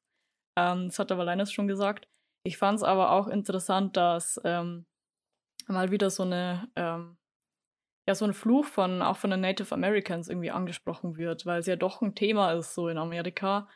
Ähm, 0.58 0.88
das 0.88 0.98
hat 0.98 1.12
aber 1.12 1.24
Linus 1.24 1.52
schon 1.52 1.68
gesagt. 1.68 2.08
Ich 2.44 2.56
fand 2.56 2.78
es 2.78 2.82
aber 2.82 3.12
auch 3.12 3.28
interessant, 3.28 3.96
dass 3.96 4.40
ähm, 4.44 4.86
mal 5.66 5.90
wieder 5.90 6.10
so 6.10 6.22
eine, 6.22 6.68
ähm, 6.76 7.18
ja, 8.08 8.14
so 8.14 8.24
ein 8.24 8.34
Fluch 8.34 8.64
von 8.64 9.02
auch 9.02 9.16
von 9.16 9.30
den 9.30 9.40
Native 9.40 9.74
Americans 9.74 10.28
irgendwie 10.28 10.50
angesprochen 10.50 11.16
wird, 11.16 11.46
weil 11.46 11.60
es 11.60 11.66
ja 11.66 11.76
doch 11.76 12.00
ein 12.00 12.14
Thema 12.14 12.52
ist, 12.52 12.74
so 12.74 12.88
in 12.88 12.98
Amerika. 12.98 13.68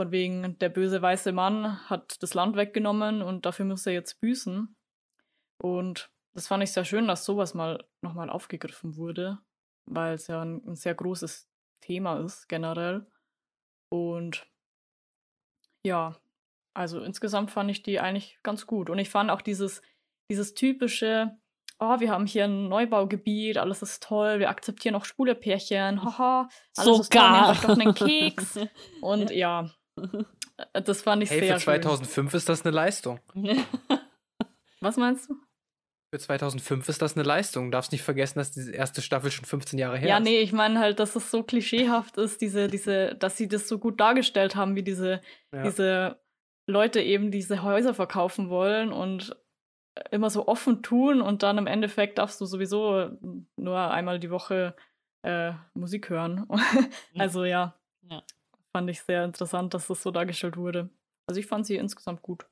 Von 0.00 0.10
wegen, 0.10 0.58
der 0.58 0.68
böse 0.70 1.00
weiße 1.00 1.32
Mann 1.32 1.88
hat 1.88 2.22
das 2.22 2.34
Land 2.34 2.56
weggenommen 2.56 3.22
und 3.22 3.46
dafür 3.46 3.64
muss 3.64 3.86
er 3.86 3.92
jetzt 3.92 4.20
büßen. 4.20 4.74
Und 5.62 6.10
das 6.34 6.48
fand 6.48 6.64
ich 6.64 6.72
sehr 6.72 6.84
schön, 6.84 7.06
dass 7.06 7.24
sowas 7.24 7.54
mal 7.54 7.84
nochmal 8.02 8.28
aufgegriffen 8.28 8.96
wurde, 8.96 9.38
weil 9.86 10.14
es 10.14 10.26
ja 10.26 10.42
ein, 10.42 10.66
ein 10.66 10.74
sehr 10.74 10.94
großes 10.94 11.48
Thema 11.80 12.18
ist, 12.18 12.48
generell. 12.48 13.06
Und 13.88 14.46
ja, 15.86 16.16
also 16.74 17.00
insgesamt 17.00 17.52
fand 17.52 17.70
ich 17.70 17.84
die 17.84 18.00
eigentlich 18.00 18.38
ganz 18.42 18.66
gut. 18.66 18.90
Und 18.90 18.98
ich 18.98 19.10
fand 19.10 19.30
auch 19.30 19.42
dieses, 19.42 19.80
dieses 20.28 20.54
typische, 20.54 21.38
oh, 21.78 22.00
wir 22.00 22.10
haben 22.10 22.26
hier 22.26 22.44
ein 22.44 22.68
Neubaugebiet, 22.68 23.58
alles 23.58 23.82
ist 23.82 24.02
toll, 24.02 24.40
wir 24.40 24.48
akzeptieren 24.48 24.96
auch 24.96 25.04
schwule 25.04 25.36
Pärchen, 25.36 26.02
haha, 26.02 26.48
alles 26.76 27.00
ist 27.00 27.12
toll, 27.12 27.20
Sogar. 27.20 27.46
nehmt 27.46 27.58
euch 27.58 27.60
doch 27.60 27.78
einen 27.78 27.94
Keks. 27.94 28.58
Und 29.00 29.30
ja, 29.30 29.62
äh, 29.62 29.68
das 30.72 31.02
fand 31.02 31.22
ich 31.22 31.30
Hey, 31.30 31.40
sehr 31.40 31.56
für 31.58 31.64
2005 31.64 32.34
ist 32.34 32.48
das 32.48 32.62
eine 32.64 32.74
Leistung. 32.74 33.20
schön. 33.32 33.64
Was 34.80 34.96
meinst 34.96 35.30
du? 35.30 35.36
Für 36.12 36.18
2005 36.20 36.88
ist 36.88 37.02
das 37.02 37.14
eine 37.16 37.24
Leistung. 37.24 37.66
Du 37.66 37.70
darfst 37.72 37.90
nicht 37.90 38.02
vergessen, 38.02 38.38
dass 38.38 38.52
diese 38.52 38.70
erste 38.72 39.02
Staffel 39.02 39.30
schon 39.30 39.44
15 39.46 39.78
Jahre 39.78 39.96
her 39.98 40.08
Ja, 40.08 40.18
ist. 40.18 40.24
nee, 40.24 40.38
ich 40.40 40.52
meine 40.52 40.78
halt, 40.78 41.00
dass 41.00 41.16
es 41.16 41.30
so 41.30 41.42
klischeehaft 41.42 42.16
ist, 42.18 42.40
diese, 42.40 42.68
diese, 42.68 43.14
dass 43.16 43.36
sie 43.36 43.48
das 43.48 43.66
so 43.66 43.78
gut 43.78 43.98
dargestellt 44.00 44.54
haben, 44.56 44.76
wie 44.76 44.82
diese, 44.84 45.20
Ja. 45.52 45.62
diese 45.64 46.20
Leute 46.66 47.00
eben 47.00 47.30
diese 47.30 47.62
Häuser 47.62 47.94
verkaufen 47.94 48.48
wollen 48.48 48.92
und 48.92 49.36
immer 50.10 50.28
so 50.30 50.46
offen 50.48 50.82
tun 50.82 51.20
und 51.20 51.42
dann 51.42 51.56
im 51.58 51.66
Endeffekt 51.66 52.18
darfst 52.18 52.40
du 52.40 52.46
sowieso 52.46 53.10
nur 53.56 53.78
einmal 53.90 54.18
die 54.18 54.30
Woche 54.30 54.74
äh, 55.22 55.52
Musik 55.74 56.10
hören. 56.10 56.46
also 57.18 57.44
ja, 57.44 57.74
Ja. 58.08 58.22
Fand 58.74 58.90
ich 58.90 59.00
sehr 59.02 59.24
interessant, 59.24 59.72
dass 59.72 59.86
das 59.86 60.02
so 60.02 60.10
dargestellt 60.10 60.56
wurde. 60.56 60.90
Also 61.28 61.40
ich 61.40 61.46
fand 61.46 61.64
sie 61.64 61.76
insgesamt 61.76 62.22
gut. 62.22 62.44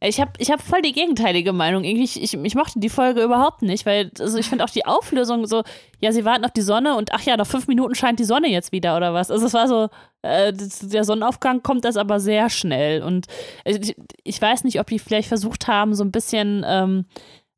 Ich 0.00 0.20
habe 0.20 0.32
ich 0.36 0.50
hab 0.50 0.60
voll 0.60 0.82
die 0.82 0.92
gegenteilige 0.92 1.54
Meinung. 1.54 1.84
Irgendwie, 1.84 2.04
ich, 2.04 2.22
ich, 2.22 2.34
ich 2.34 2.54
mochte 2.54 2.78
die 2.78 2.90
Folge 2.90 3.22
überhaupt 3.22 3.62
nicht, 3.62 3.86
weil 3.86 4.10
also 4.18 4.36
ich 4.36 4.46
finde 4.46 4.64
auch 4.64 4.70
die 4.70 4.84
Auflösung 4.84 5.46
so, 5.46 5.62
ja, 6.00 6.12
sie 6.12 6.26
warten 6.26 6.44
auf 6.44 6.50
die 6.50 6.60
Sonne 6.60 6.96
und 6.96 7.14
ach 7.14 7.22
ja, 7.22 7.38
nach 7.38 7.46
fünf 7.46 7.66
Minuten 7.66 7.94
scheint 7.94 8.18
die 8.18 8.24
Sonne 8.24 8.48
jetzt 8.48 8.72
wieder 8.72 8.96
oder 8.96 9.14
was. 9.14 9.30
Also 9.30 9.46
es 9.46 9.54
war 9.54 9.66
so, 9.66 9.88
äh, 10.20 10.52
der 10.52 11.04
Sonnenaufgang 11.04 11.62
kommt 11.62 11.86
das 11.86 11.96
aber 11.96 12.20
sehr 12.20 12.50
schnell. 12.50 13.02
Und 13.02 13.26
ich, 13.64 13.96
ich 14.24 14.42
weiß 14.42 14.64
nicht, 14.64 14.80
ob 14.80 14.88
die 14.88 14.98
vielleicht 14.98 15.28
versucht 15.28 15.66
haben, 15.66 15.94
so 15.94 16.04
ein 16.04 16.12
bisschen, 16.12 16.62
ähm, 16.68 17.06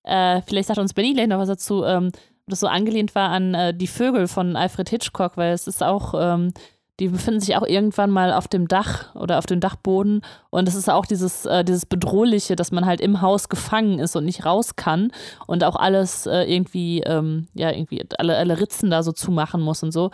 äh, 0.05 0.41
vielleicht 0.47 0.69
sagt 0.69 0.79
uns 0.79 0.95
Benny 0.95 1.15
gleich 1.15 1.27
noch 1.27 1.39
was 1.39 1.49
dazu, 1.49 1.85
ähm, 1.85 2.13
das 2.47 2.61
so 2.61 2.69
angelehnt 2.69 3.17
war 3.17 3.31
an 3.31 3.55
äh, 3.55 3.75
die 3.75 3.89
Vögel 3.89 4.29
von 4.29 4.55
Alfred 4.55 4.89
Hitchcock, 4.89 5.37
weil 5.37 5.53
es 5.53 5.67
ist 5.67 5.83
auch, 5.83 6.15
ähm, 6.17 6.53
die 6.99 7.09
befinden 7.09 7.41
sich 7.41 7.57
auch 7.57 7.67
irgendwann 7.67 8.11
mal 8.11 8.33
auf 8.33 8.49
dem 8.49 8.69
Dach 8.69 9.15
oder 9.15 9.39
auf 9.39 9.47
dem 9.47 9.61
Dachboden 9.61 10.23
und 10.51 10.67
es 10.67 10.75
ist 10.75 10.89
auch 10.89 11.05
dieses, 11.05 11.45
äh, 11.45 11.65
dieses 11.65 11.85
Bedrohliche, 11.87 12.57
dass 12.57 12.73
man 12.73 12.87
halt 12.87 13.01
im 13.01 13.21
Haus 13.21 13.49
gefangen 13.49 13.99
ist 13.99 14.17
und 14.17 14.25
nicht 14.25 14.47
raus 14.47 14.77
kann 14.77 15.13
und 15.47 15.63
auch 15.65 15.77
alles 15.77 16.27
äh, 16.27 16.43
irgendwie, 16.43 17.01
ähm, 17.01 17.49
ja, 17.55 17.71
irgendwie 17.71 18.05
alle, 18.19 18.37
alle 18.37 18.61
Ritzen 18.61 18.91
da 18.91 19.03
so 19.03 19.13
zumachen 19.13 19.61
muss 19.61 19.83
und 19.83 19.93
so. 19.93 20.11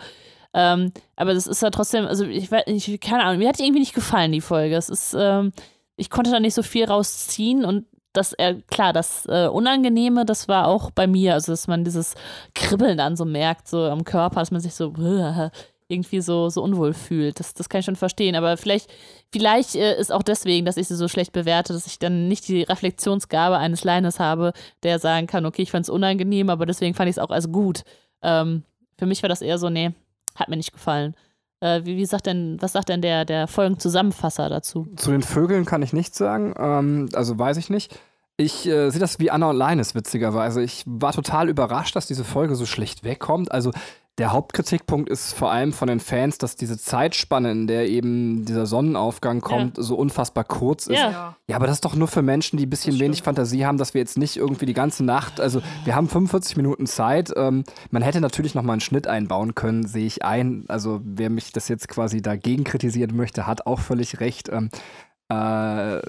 Ähm, 0.53 0.91
aber 1.15 1.33
das 1.33 1.47
ist 1.47 1.61
ja 1.61 1.69
trotzdem, 1.69 2.05
also 2.05 2.25
ich 2.25 2.51
weiß 2.51 2.67
nicht, 2.67 3.01
keine 3.01 3.23
Ahnung, 3.23 3.39
mir 3.39 3.49
hat 3.49 3.59
die 3.59 3.63
irgendwie 3.63 3.79
nicht 3.79 3.95
gefallen, 3.95 4.31
die 4.31 4.41
Folge. 4.41 4.75
Es 4.75 4.89
ist, 4.89 5.15
ähm, 5.17 5.51
ich 5.95 6.09
konnte 6.09 6.31
da 6.31 6.39
nicht 6.39 6.53
so 6.53 6.63
viel 6.63 6.85
rausziehen 6.85 7.65
und 7.65 7.85
das, 8.13 8.33
äh, 8.33 8.55
klar, 8.67 8.93
das 8.93 9.25
äh, 9.25 9.47
Unangenehme, 9.47 10.25
das 10.25 10.47
war 10.47 10.67
auch 10.67 10.91
bei 10.91 11.07
mir, 11.07 11.33
also 11.33 11.51
dass 11.51 11.67
man 11.67 11.83
dieses 11.83 12.13
Kribbeln 12.53 12.97
dann 12.97 13.15
so 13.15 13.25
merkt, 13.25 13.67
so 13.67 13.85
am 13.85 14.03
Körper, 14.03 14.39
dass 14.39 14.51
man 14.51 14.61
sich 14.61 14.75
so 14.75 14.93
irgendwie 15.93 16.21
so, 16.21 16.49
so 16.49 16.63
unwohl 16.63 16.93
fühlt. 16.93 17.39
Das, 17.39 17.53
das 17.53 17.69
kann 17.69 17.79
ich 17.79 17.85
schon 17.85 17.95
verstehen. 17.95 18.35
Aber 18.35 18.57
vielleicht, 18.57 18.89
vielleicht 19.31 19.75
äh, 19.75 19.99
ist 19.99 20.11
auch 20.11 20.23
deswegen, 20.23 20.65
dass 20.65 20.77
ich 20.77 20.87
sie 20.87 20.95
so 20.95 21.07
schlecht 21.07 21.31
bewerte, 21.31 21.73
dass 21.73 21.87
ich 21.87 21.99
dann 21.99 22.27
nicht 22.27 22.47
die 22.47 22.63
Reflexionsgabe 22.63 23.57
eines 23.57 23.83
Leines 23.83 24.19
habe, 24.19 24.53
der 24.83 24.99
sagen 24.99 25.27
kann, 25.27 25.45
okay, 25.45 25.61
ich 25.61 25.71
fand 25.71 25.85
es 25.85 25.89
unangenehm, 25.89 26.49
aber 26.49 26.65
deswegen 26.65 26.95
fand 26.95 27.09
ich 27.09 27.17
es 27.17 27.19
auch 27.19 27.29
als 27.29 27.51
gut. 27.51 27.83
Ähm, 28.21 28.63
für 28.97 29.05
mich 29.05 29.21
war 29.21 29.29
das 29.29 29.41
eher 29.41 29.57
so, 29.57 29.69
nee, 29.69 29.91
hat 30.35 30.49
mir 30.49 30.57
nicht 30.57 30.73
gefallen. 30.73 31.15
Äh, 31.59 31.85
wie, 31.85 31.97
wie 31.97 32.05
sagt 32.05 32.25
denn, 32.25 32.57
was 32.59 32.73
sagt 32.73 32.89
denn 32.89 33.01
der, 33.01 33.25
der 33.25 33.47
Folgenzusammenfasser 33.47 34.49
dazu? 34.49 34.87
Zu 34.95 35.11
den 35.11 35.23
Vögeln 35.23 35.65
kann 35.65 35.81
ich 35.81 35.93
nichts 35.93 36.17
sagen, 36.17 36.53
ähm, 36.57 37.09
also 37.13 37.39
weiß 37.39 37.57
ich 37.57 37.69
nicht. 37.69 37.97
Ich 38.35 38.65
äh, 38.65 38.89
sehe 38.89 38.99
das 38.99 39.19
wie 39.19 39.29
Anna 39.29 39.51
und 39.51 39.57
Linus, 39.57 39.93
witzigerweise. 39.93 40.63
Ich 40.63 40.83
war 40.85 41.13
total 41.13 41.49
überrascht, 41.49 41.95
dass 41.95 42.07
diese 42.07 42.23
Folge 42.23 42.55
so 42.55 42.65
schlecht 42.65 43.03
wegkommt. 43.03 43.51
Also 43.51 43.71
der 44.19 44.31
Hauptkritikpunkt 44.31 45.09
ist 45.09 45.33
vor 45.33 45.51
allem 45.51 45.73
von 45.73 45.87
den 45.87 45.99
Fans, 45.99 46.37
dass 46.37 46.55
diese 46.55 46.77
Zeitspanne, 46.77 47.51
in 47.51 47.65
der 47.65 47.89
eben 47.89 48.45
dieser 48.45 48.67
Sonnenaufgang 48.67 49.41
kommt, 49.41 49.77
ja. 49.77 49.83
so 49.83 49.95
unfassbar 49.95 50.43
kurz 50.43 50.85
ist. 50.85 50.99
Ja. 50.99 51.35
ja, 51.47 51.55
aber 51.55 51.65
das 51.65 51.77
ist 51.77 51.85
doch 51.85 51.95
nur 51.95 52.07
für 52.07 52.21
Menschen, 52.21 52.57
die 52.57 52.67
ein 52.67 52.69
bisschen 52.69 52.99
wenig 52.99 53.23
Fantasie 53.23 53.65
haben, 53.65 53.79
dass 53.79 53.95
wir 53.95 54.01
jetzt 54.01 54.17
nicht 54.17 54.37
irgendwie 54.37 54.67
die 54.67 54.75
ganze 54.75 55.03
Nacht, 55.03 55.41
also 55.41 55.61
wir 55.83 55.95
haben 55.95 56.07
45 56.07 56.57
Minuten 56.57 56.85
Zeit. 56.85 57.33
Ähm, 57.35 57.63
man 57.89 58.03
hätte 58.03 58.21
natürlich 58.21 58.53
noch 58.53 58.61
mal 58.61 58.73
einen 58.73 58.81
Schnitt 58.81 59.07
einbauen 59.07 59.55
können, 59.55 59.87
sehe 59.87 60.05
ich 60.05 60.23
ein. 60.23 60.65
Also 60.67 61.01
wer 61.03 61.31
mich 61.31 61.51
das 61.51 61.67
jetzt 61.67 61.87
quasi 61.87 62.21
dagegen 62.21 62.65
kritisieren 62.65 63.15
möchte, 63.15 63.47
hat 63.47 63.65
auch 63.65 63.79
völlig 63.79 64.19
recht. 64.19 64.47
Ähm, 64.49 64.69
äh, 65.29 66.01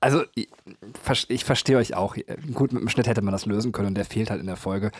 also 0.00 0.22
ich, 0.34 0.48
ich 1.28 1.44
verstehe 1.44 1.78
euch 1.78 1.94
auch. 1.94 2.16
Gut, 2.54 2.72
mit 2.72 2.82
dem 2.82 2.88
Schnitt 2.88 3.06
hätte 3.06 3.22
man 3.22 3.32
das 3.32 3.46
lösen 3.46 3.72
können 3.72 3.88
und 3.88 3.94
der 3.94 4.04
fehlt 4.04 4.30
halt 4.30 4.40
in 4.40 4.46
der 4.46 4.56
Folge. 4.56 4.90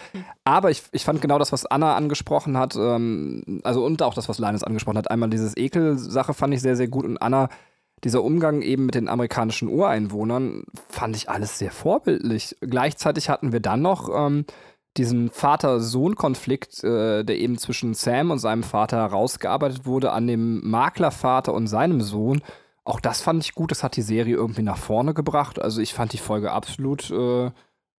Aber 0.45 0.71
ich, 0.71 0.83
ich 0.93 1.05
fand 1.05 1.21
genau 1.21 1.39
das, 1.39 1.53
was 1.53 1.67
Anna 1.67 1.95
angesprochen 1.97 2.57
hat, 2.57 2.77
ähm, 2.77 3.61
also 3.63 3.85
und 3.85 4.03
auch 4.03 4.15
das, 4.15 4.29
was 4.29 4.39
Linus 4.39 4.65
angesprochen 4.65 4.99
hat. 4.99 5.11
Einmal 5.11 5.31
dieses 5.31 5.57
Ekel-Sache 5.57 6.35
fand 6.35 6.55
ich 6.55 6.63
sehr, 6.63 6.77
sehr 6.77 6.89
gut 6.89 7.05
und 7.05 7.19
Anna, 7.19 7.49
dieser 8.05 8.23
Umgang 8.23 8.63
eben 8.63 8.87
mit 8.87 8.95
den 8.95 9.09
amerikanischen 9.09 9.69
Ureinwohnern, 9.69 10.65
fand 10.89 11.17
ich 11.17 11.31
alles 11.31 11.59
sehr 11.59 11.71
vorbildlich. 11.71 12.57
Gleichzeitig 12.61 13.29
hatten 13.29 13.53
wir 13.53 13.61
dann 13.61 13.83
noch 13.83 14.11
ähm, 14.15 14.45
diesen 14.97 15.31
Vater-Sohn-Konflikt, 15.31 16.85
äh, 16.85 17.25
der 17.25 17.39
eben 17.39 17.59
zwischen 17.59 17.95
Sam 17.95 18.31
und 18.31 18.39
seinem 18.39 18.63
Vater 18.63 18.99
herausgearbeitet 18.99 19.87
wurde, 19.87 20.13
an 20.13 20.27
dem 20.27 20.69
Maklervater 20.69 21.55
und 21.55 21.67
seinem 21.67 22.01
Sohn 22.01 22.43
auch 22.87 23.01
das 23.01 23.21
fand 23.21 23.45
ich 23.45 23.55
gut, 23.55 23.73
das 23.73 23.83
hat 23.83 23.97
die 23.97 24.03
Serie 24.03 24.37
irgendwie 24.37 24.63
nach 24.63 24.79
vorne 24.79 25.13
gebracht. 25.13 25.61
Also 25.61 25.81
ich 25.81 25.93
fand 25.93 26.13
die 26.13 26.19
Folge 26.19 26.53
absolut 26.53 27.11
äh, 27.11 27.47
äh, 27.47 27.53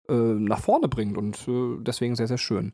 nach 0.09 0.59
vorne 0.59 0.87
bringend 0.87 1.17
und 1.17 1.45
äh, 1.47 1.83
deswegen 1.83 2.15
sehr, 2.15 2.27
sehr 2.27 2.37
schön. 2.37 2.73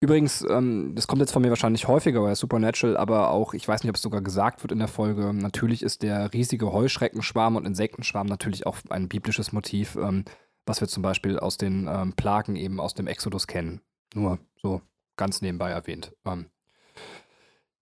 Übrigens, 0.00 0.44
ähm, 0.48 0.94
das 0.96 1.06
kommt 1.06 1.20
jetzt 1.20 1.30
von 1.30 1.42
mir 1.42 1.50
wahrscheinlich 1.50 1.86
häufiger 1.86 2.22
bei 2.22 2.34
Supernatural, 2.34 2.96
aber 2.96 3.30
auch, 3.30 3.52
ich 3.52 3.68
weiß 3.68 3.82
nicht, 3.82 3.90
ob 3.90 3.96
es 3.96 4.02
sogar 4.02 4.22
gesagt 4.22 4.64
wird 4.64 4.72
in 4.72 4.78
der 4.78 4.88
Folge, 4.88 5.32
natürlich 5.34 5.82
ist 5.82 6.02
der 6.02 6.32
riesige 6.32 6.72
Heuschreckenschwarm 6.72 7.54
und 7.56 7.66
Insektenschwarm 7.66 8.26
natürlich 8.26 8.66
auch 8.66 8.78
ein 8.88 9.08
biblisches 9.08 9.52
Motiv, 9.52 9.96
ähm, 9.96 10.24
was 10.64 10.80
wir 10.80 10.88
zum 10.88 11.02
Beispiel 11.02 11.38
aus 11.38 11.58
den 11.58 11.86
ähm, 11.86 12.14
Plagen 12.14 12.56
eben 12.56 12.80
aus 12.80 12.94
dem 12.94 13.06
Exodus 13.06 13.46
kennen. 13.46 13.82
Nur 14.14 14.38
so 14.56 14.80
ganz 15.16 15.42
nebenbei 15.42 15.70
erwähnt. 15.70 16.12
Ähm, 16.24 16.46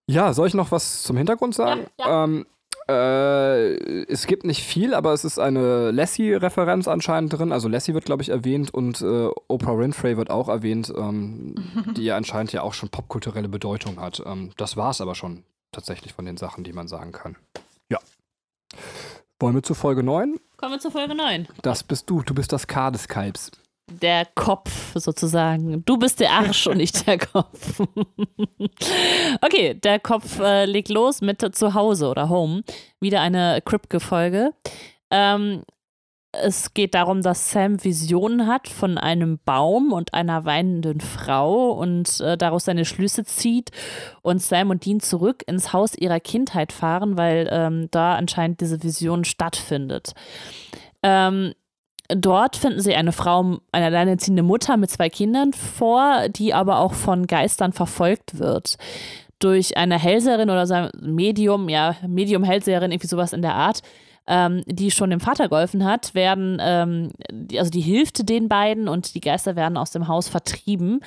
ja, 0.07 0.33
soll 0.33 0.47
ich 0.47 0.53
noch 0.53 0.71
was 0.71 1.03
zum 1.03 1.15
Hintergrund 1.15 1.55
sagen? 1.55 1.87
Ja, 1.97 2.25
ja. 2.25 2.43
Äh, 2.91 4.03
es 4.11 4.27
gibt 4.27 4.43
nicht 4.43 4.63
viel, 4.63 4.93
aber 4.93 5.13
es 5.13 5.23
ist 5.23 5.39
eine 5.39 5.91
Lassie-Referenz 5.91 6.87
anscheinend 6.87 7.37
drin. 7.37 7.51
Also 7.51 7.67
Lassie 7.67 7.93
wird, 7.93 8.05
glaube 8.05 8.21
ich, 8.21 8.29
erwähnt 8.29 8.73
und 8.73 9.01
äh, 9.01 9.29
Oprah 9.47 9.77
Winfrey 9.77 10.17
wird 10.17 10.29
auch 10.29 10.49
erwähnt, 10.49 10.93
ähm, 10.95 11.55
die 11.95 12.03
ja 12.03 12.17
anscheinend 12.17 12.53
ja 12.53 12.61
auch 12.61 12.73
schon 12.73 12.89
popkulturelle 12.89 13.49
Bedeutung 13.49 13.99
hat. 13.99 14.21
Ähm, 14.25 14.51
das 14.57 14.77
war 14.77 14.91
es 14.91 15.01
aber 15.01 15.15
schon 15.15 15.43
tatsächlich 15.71 16.13
von 16.13 16.25
den 16.25 16.37
Sachen, 16.37 16.63
die 16.63 16.73
man 16.73 16.87
sagen 16.87 17.11
kann. 17.11 17.37
Ja. 17.89 17.99
Wollen 19.39 19.55
wir 19.55 19.63
zur 19.63 19.75
Folge 19.75 20.03
9? 20.03 20.39
Kommen 20.57 20.73
wir 20.73 20.79
zur 20.79 20.91
Folge 20.91 21.15
9. 21.15 21.47
Das 21.61 21.83
bist 21.83 22.09
du. 22.09 22.21
Du 22.21 22.33
bist 22.33 22.51
das 22.51 22.67
K 22.67 22.91
des 22.91 23.07
Kalbs 23.07 23.51
der 23.91 24.25
Kopf 24.35 24.93
sozusagen. 24.95 25.83
Du 25.85 25.97
bist 25.97 26.19
der 26.19 26.31
Arsch 26.31 26.67
und 26.67 26.79
ich 26.79 26.91
der 26.91 27.17
Kopf. 27.17 27.79
okay, 29.41 29.73
der 29.75 29.99
Kopf 29.99 30.39
äh, 30.39 30.65
legt 30.65 30.89
los 30.89 31.21
mit 31.21 31.41
Zuhause 31.55 32.07
oder 32.07 32.29
Home. 32.29 32.63
Wieder 32.99 33.21
eine 33.21 33.61
Kripke-Folge. 33.63 34.53
Ähm, 35.09 35.63
es 36.33 36.73
geht 36.73 36.93
darum, 36.93 37.21
dass 37.21 37.51
Sam 37.51 37.83
Visionen 37.83 38.47
hat 38.47 38.69
von 38.69 38.97
einem 38.97 39.39
Baum 39.43 39.91
und 39.91 40.13
einer 40.13 40.45
weinenden 40.45 41.01
Frau 41.01 41.71
und 41.71 42.21
äh, 42.21 42.37
daraus 42.37 42.65
seine 42.65 42.85
Schlüsse 42.85 43.25
zieht 43.25 43.71
und 44.21 44.41
Sam 44.41 44.69
und 44.69 44.85
Dean 44.85 45.01
zurück 45.01 45.43
ins 45.45 45.73
Haus 45.73 45.93
ihrer 45.95 46.21
Kindheit 46.21 46.71
fahren, 46.71 47.17
weil 47.17 47.49
ähm, 47.51 47.89
da 47.91 48.15
anscheinend 48.15 48.61
diese 48.61 48.81
Vision 48.81 49.25
stattfindet. 49.25 50.13
Ähm, 51.03 51.53
Dort 52.15 52.55
finden 52.55 52.81
sie 52.81 52.95
eine 52.95 53.11
Frau, 53.11 53.59
eine 53.71 53.85
alleinerziehende 53.85 54.43
Mutter 54.43 54.77
mit 54.77 54.89
zwei 54.91 55.09
Kindern 55.09 55.53
vor, 55.53 56.27
die 56.29 56.53
aber 56.53 56.79
auch 56.79 56.93
von 56.93 57.27
Geistern 57.27 57.73
verfolgt 57.73 58.39
wird. 58.39 58.77
Durch 59.39 59.77
eine 59.77 59.97
Hellseherin 59.97 60.49
oder 60.49 60.67
so 60.67 60.73
ein 60.75 60.89
Medium, 60.99 61.69
ja, 61.69 61.95
Medium-Hellseherin, 62.07 62.91
irgendwie 62.91 63.07
sowas 63.07 63.33
in 63.33 63.41
der 63.41 63.55
Art, 63.55 63.81
ähm, 64.27 64.63
die 64.65 64.91
schon 64.91 65.09
dem 65.09 65.19
Vater 65.19 65.49
geholfen 65.49 65.83
hat, 65.83 66.13
werden, 66.13 66.57
ähm, 66.61 67.11
die, 67.31 67.59
also 67.59 67.71
die 67.71 67.81
hilft 67.81 68.29
den 68.29 68.47
beiden 68.47 68.87
und 68.87 69.15
die 69.15 69.21
Geister 69.21 69.55
werden 69.55 69.77
aus 69.77 69.91
dem 69.91 70.07
Haus 70.07 70.29
vertrieben. 70.29 71.01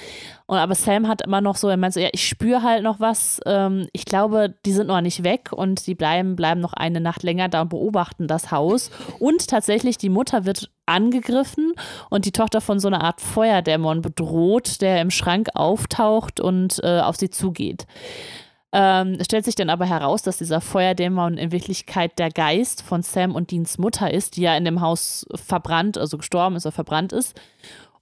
Und 0.47 0.59
aber 0.59 0.75
Sam 0.75 1.09
hat 1.09 1.23
immer 1.23 1.41
noch 1.41 1.57
so, 1.57 1.69
er 1.69 1.77
meint 1.77 1.95
so, 1.95 2.01
ja, 2.01 2.09
ich 2.13 2.27
spüre 2.27 2.63
halt 2.63 2.83
noch 2.83 3.01
was. 3.01 3.41
Ähm, 3.47 3.87
ich 3.93 4.05
glaube, 4.05 4.55
die 4.67 4.73
sind 4.73 4.89
noch 4.89 5.01
nicht 5.01 5.23
weg 5.23 5.51
und 5.53 5.87
die 5.87 5.95
bleiben, 5.95 6.37
bleiben 6.37 6.61
noch 6.61 6.73
eine 6.73 7.01
Nacht 7.01 7.23
länger 7.23 7.49
da 7.49 7.63
und 7.63 7.71
beobachten 7.71 8.27
das 8.27 8.51
Haus. 8.51 8.91
Und 9.21 9.49
tatsächlich, 9.49 9.97
die 9.97 10.11
Mutter 10.11 10.45
wird 10.45 10.71
angegriffen 10.87 11.73
und 12.11 12.27
die 12.27 12.33
Tochter 12.33 12.61
von 12.61 12.79
so 12.79 12.89
einer 12.89 13.03
Art 13.03 13.21
Feuerdämon 13.21 14.03
bedroht, 14.03 14.81
der 14.81 15.01
im 15.01 15.11
Schrank 15.11 15.49
auftaucht 15.55 16.41
und 16.41 16.81
äh, 16.83 17.01
auf 17.01 17.17
sie 17.17 17.31
zugeht. 17.31 17.87
Ähm, 18.77 19.19
es 19.21 19.27
stellt 19.27 19.45
sich 19.45 19.55
dann 19.55 19.71
aber 19.71 19.87
heraus, 19.87 20.23
dass 20.23 20.39
dieser 20.39 20.61
Feuerdämon 20.61 21.39
in 21.39 21.53
Wirklichkeit 21.53 22.19
der 22.19 22.31
Geist 22.31 22.83
von 22.83 23.03
Sam 23.03 23.37
und 23.37 23.53
Deans 23.53 23.79
Mutter 23.79 24.13
ist, 24.13 24.37
die 24.37 24.43
ja 24.43 24.57
in 24.57 24.65
dem 24.65 24.81
Haus 24.81 25.25
verbrannt, 25.33 25.97
also 25.97 26.19
gestorben 26.19 26.57
ist 26.57 26.67
oder 26.67 26.73
verbrannt 26.73 27.13
ist. 27.13 27.41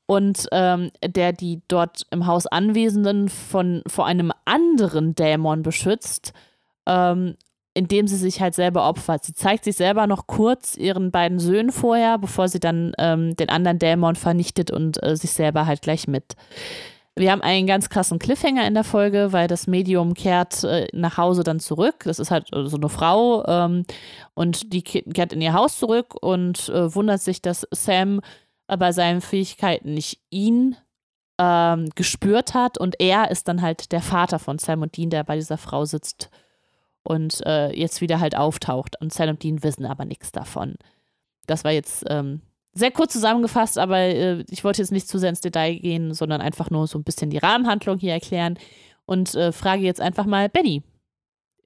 Und 0.06 0.48
ähm, 0.50 0.90
der 1.04 1.34
die 1.34 1.60
dort 1.68 2.06
im 2.10 2.26
Haus 2.26 2.46
Anwesenden 2.46 3.28
von, 3.28 3.82
vor 3.86 4.06
einem 4.06 4.32
anderen 4.46 5.14
Dämon 5.14 5.62
beschützt, 5.62 6.32
ähm, 6.86 7.36
indem 7.74 8.06
sie 8.06 8.16
sich 8.16 8.40
halt 8.40 8.54
selber 8.54 8.88
opfert. 8.88 9.24
Sie 9.24 9.34
zeigt 9.34 9.64
sich 9.64 9.76
selber 9.76 10.06
noch 10.06 10.26
kurz 10.26 10.78
ihren 10.78 11.10
beiden 11.10 11.38
Söhnen 11.38 11.70
vorher, 11.70 12.16
bevor 12.16 12.48
sie 12.48 12.60
dann 12.60 12.94
ähm, 12.96 13.36
den 13.36 13.50
anderen 13.50 13.78
Dämon 13.78 14.16
vernichtet 14.16 14.70
und 14.70 15.02
äh, 15.02 15.16
sich 15.16 15.32
selber 15.32 15.66
halt 15.66 15.82
gleich 15.82 16.08
mit. 16.08 16.34
Wir 17.14 17.30
haben 17.30 17.42
einen 17.42 17.66
ganz 17.66 17.90
krassen 17.90 18.18
Cliffhanger 18.18 18.66
in 18.66 18.72
der 18.72 18.84
Folge, 18.84 19.32
weil 19.32 19.46
das 19.46 19.66
Medium 19.66 20.14
kehrt 20.14 20.64
äh, 20.64 20.86
nach 20.92 21.18
Hause 21.18 21.44
dann 21.44 21.60
zurück. 21.60 22.04
Das 22.04 22.18
ist 22.18 22.30
halt 22.30 22.48
so 22.50 22.76
eine 22.76 22.88
Frau 22.88 23.44
ähm, 23.46 23.84
und 24.34 24.72
die 24.72 24.82
kehrt 24.82 25.34
in 25.34 25.42
ihr 25.42 25.52
Haus 25.52 25.78
zurück 25.78 26.14
und 26.22 26.70
äh, 26.70 26.94
wundert 26.94 27.20
sich, 27.20 27.42
dass 27.42 27.66
Sam 27.70 28.20
äh, 28.66 28.78
bei 28.78 28.92
seinen 28.92 29.20
Fähigkeiten 29.20 29.92
nicht 29.92 30.20
ihn 30.30 30.76
ähm, 31.38 31.90
gespürt 31.94 32.54
hat 32.54 32.78
und 32.78 32.96
er 32.98 33.30
ist 33.30 33.46
dann 33.46 33.60
halt 33.60 33.92
der 33.92 34.00
Vater 34.00 34.38
von 34.38 34.58
Sam 34.58 34.80
und 34.80 34.96
Dean, 34.96 35.10
der 35.10 35.24
bei 35.24 35.34
dieser 35.36 35.58
Frau 35.58 35.84
sitzt 35.84 36.30
und 37.02 37.44
äh, 37.44 37.78
jetzt 37.78 38.00
wieder 38.00 38.20
halt 38.20 38.36
auftaucht. 38.36 39.00
Und 39.00 39.12
Sam 39.12 39.30
und 39.30 39.42
Dean 39.42 39.62
wissen 39.62 39.84
aber 39.84 40.06
nichts 40.06 40.32
davon. 40.32 40.76
Das 41.46 41.64
war 41.64 41.72
jetzt 41.72 42.04
ähm, 42.08 42.40
sehr 42.74 42.90
kurz 42.90 43.12
zusammengefasst, 43.12 43.78
aber 43.78 43.98
äh, 43.98 44.44
ich 44.48 44.64
wollte 44.64 44.82
jetzt 44.82 44.92
nicht 44.92 45.08
zu 45.08 45.18
sehr 45.18 45.30
ins 45.30 45.40
Detail 45.40 45.74
gehen, 45.74 46.14
sondern 46.14 46.40
einfach 46.40 46.70
nur 46.70 46.86
so 46.86 46.98
ein 46.98 47.04
bisschen 47.04 47.30
die 47.30 47.38
Rahmenhandlung 47.38 47.98
hier 47.98 48.12
erklären 48.12 48.58
und 49.04 49.34
äh, 49.34 49.52
frage 49.52 49.82
jetzt 49.82 50.00
einfach 50.00 50.26
mal 50.26 50.48
Benny. 50.48 50.82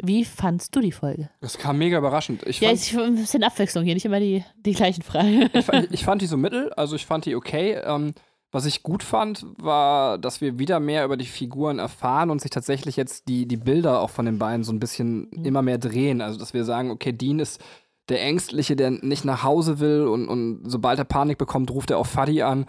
Wie 0.02 0.24
fandst 0.24 0.76
du 0.76 0.80
die 0.80 0.92
Folge? 0.92 1.30
Das 1.40 1.56
kam 1.56 1.78
mega 1.78 1.96
überraschend. 1.96 2.42
Ich 2.46 2.60
ja, 2.60 2.68
fand, 2.68 2.80
ich, 2.80 2.98
ein 2.98 3.14
bisschen 3.14 3.42
Abwechslung 3.42 3.82
hier, 3.84 3.94
nicht 3.94 4.04
immer 4.04 4.20
die, 4.20 4.44
die 4.56 4.74
gleichen 4.74 5.02
Fragen. 5.02 5.48
ich, 5.52 5.64
fand, 5.64 5.92
ich 5.92 6.04
fand 6.04 6.20
die 6.20 6.26
so 6.26 6.36
mittel, 6.36 6.70
also 6.74 6.96
ich 6.96 7.06
fand 7.06 7.24
die 7.24 7.34
okay. 7.34 7.80
Ähm, 7.82 8.12
was 8.52 8.66
ich 8.66 8.82
gut 8.82 9.02
fand, 9.02 9.44
war, 9.58 10.18
dass 10.18 10.40
wir 10.40 10.58
wieder 10.58 10.80
mehr 10.80 11.04
über 11.04 11.16
die 11.16 11.26
Figuren 11.26 11.78
erfahren 11.78 12.30
und 12.30 12.40
sich 12.40 12.50
tatsächlich 12.50 12.96
jetzt 12.96 13.28
die, 13.28 13.46
die 13.46 13.56
Bilder 13.56 14.00
auch 14.00 14.10
von 14.10 14.24
den 14.24 14.38
beiden 14.38 14.64
so 14.64 14.72
ein 14.72 14.80
bisschen 14.80 15.28
mhm. 15.30 15.44
immer 15.44 15.62
mehr 15.62 15.78
drehen. 15.78 16.20
Also, 16.20 16.38
dass 16.38 16.54
wir 16.54 16.64
sagen, 16.64 16.90
okay, 16.90 17.12
Dean 17.12 17.38
ist 17.38 17.62
der 18.08 18.22
Ängstliche, 18.22 18.76
der 18.76 18.90
nicht 18.90 19.24
nach 19.24 19.42
Hause 19.42 19.80
will 19.80 20.06
und, 20.06 20.28
und 20.28 20.60
sobald 20.64 20.98
er 20.98 21.04
Panik 21.04 21.38
bekommt, 21.38 21.70
ruft 21.70 21.90
er 21.90 21.98
auch 21.98 22.06
Fuddy 22.06 22.42
an. 22.42 22.66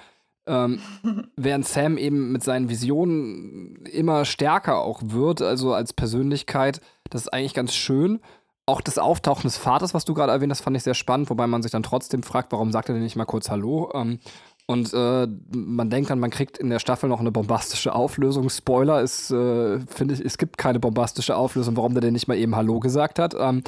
Ähm, 0.48 0.80
während 1.36 1.68
Sam 1.68 1.98
eben 1.98 2.32
mit 2.32 2.44
seinen 2.44 2.70
Visionen 2.70 3.86
immer 3.86 4.26
stärker 4.26 4.82
auch 4.82 5.02
wird, 5.04 5.42
also 5.42 5.74
als 5.74 5.94
Persönlichkeit, 5.94 6.82
das 7.10 7.24
ist 7.24 7.34
eigentlich 7.34 7.54
ganz 7.54 7.74
schön. 7.74 8.20
Auch 8.66 8.82
das 8.82 8.98
Auftauchen 8.98 9.44
des 9.44 9.58
Vaters, 9.58 9.94
was 9.94 10.06
du 10.06 10.14
gerade 10.14 10.32
erwähnt 10.32 10.52
hast, 10.52 10.62
fand 10.62 10.76
ich 10.76 10.84
sehr 10.84 10.94
spannend, 10.94 11.30
wobei 11.30 11.48
man 11.48 11.62
sich 11.62 11.72
dann 11.72 11.84
trotzdem 11.84 12.24
fragt, 12.24 12.52
warum 12.52 12.72
sagt 12.72 12.90
er 12.90 12.94
denn 12.96 13.04
nicht 13.04 13.16
mal 13.16 13.26
kurz 13.26 13.50
Hallo? 13.50 13.92
Ähm, 13.94 14.20
Und 14.66 14.94
äh, 14.94 15.28
man 15.56 15.90
denkt 15.90 16.10
dann, 16.10 16.20
man 16.20 16.32
kriegt 16.32 16.58
in 16.58 16.70
der 16.70 16.80
Staffel 16.80 17.08
noch 17.08 17.22
eine 17.22 17.32
bombastische 17.32 17.96
Auflösung. 17.96 18.50
Spoiler 18.50 19.02
ist, 19.02 19.32
äh, 19.32 19.80
finde 19.88 20.16
ich, 20.16 20.20
es 20.20 20.38
gibt 20.38 20.58
keine 20.58 20.80
bombastische 20.80 21.38
Auflösung, 21.38 21.78
warum 21.78 21.94
der 21.94 22.02
denn 22.02 22.12
nicht 22.12 22.28
mal 22.28 22.36
eben 22.36 22.58
Hallo 22.58 22.82
gesagt 22.82 23.20
hat. 23.20 23.34
Ähm, 23.40 23.64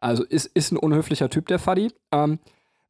also 0.00 0.24
ist, 0.24 0.46
ist 0.46 0.72
ein 0.72 0.76
unhöflicher 0.76 1.30
Typ, 1.30 1.46
der 1.48 1.58
Fadi. 1.58 1.92
Ähm, 2.12 2.38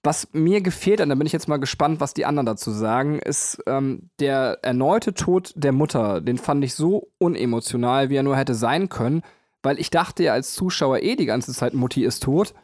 was 0.03 0.28
mir 0.32 0.62
gefehlt, 0.62 1.01
und 1.01 1.11
da 1.11 1.15
bin 1.15 1.27
ich 1.27 1.32
jetzt 1.32 1.49
mal 1.49 1.59
gespannt, 1.59 2.01
was 2.01 2.15
die 2.15 2.24
anderen 2.24 2.47
dazu 2.47 2.70
sagen, 2.70 3.19
ist 3.19 3.62
ähm, 3.66 4.09
der 4.19 4.59
erneute 4.62 5.12
Tod 5.12 5.53
der 5.57 5.73
Mutter. 5.73 6.23
Den 6.23 6.39
fand 6.39 6.65
ich 6.65 6.74
so 6.74 7.09
unemotional, 7.19 8.09
wie 8.09 8.16
er 8.16 8.23
nur 8.23 8.37
hätte 8.37 8.55
sein 8.55 8.89
können, 8.89 9.23
weil 9.62 9.78
ich 9.78 9.91
dachte 9.91 10.23
ja 10.23 10.32
als 10.32 10.55
Zuschauer 10.55 11.03
eh 11.03 11.16
die 11.16 11.27
ganze 11.27 11.53
Zeit, 11.53 11.74
Mutti 11.74 12.03
ist 12.03 12.23
tot. 12.23 12.55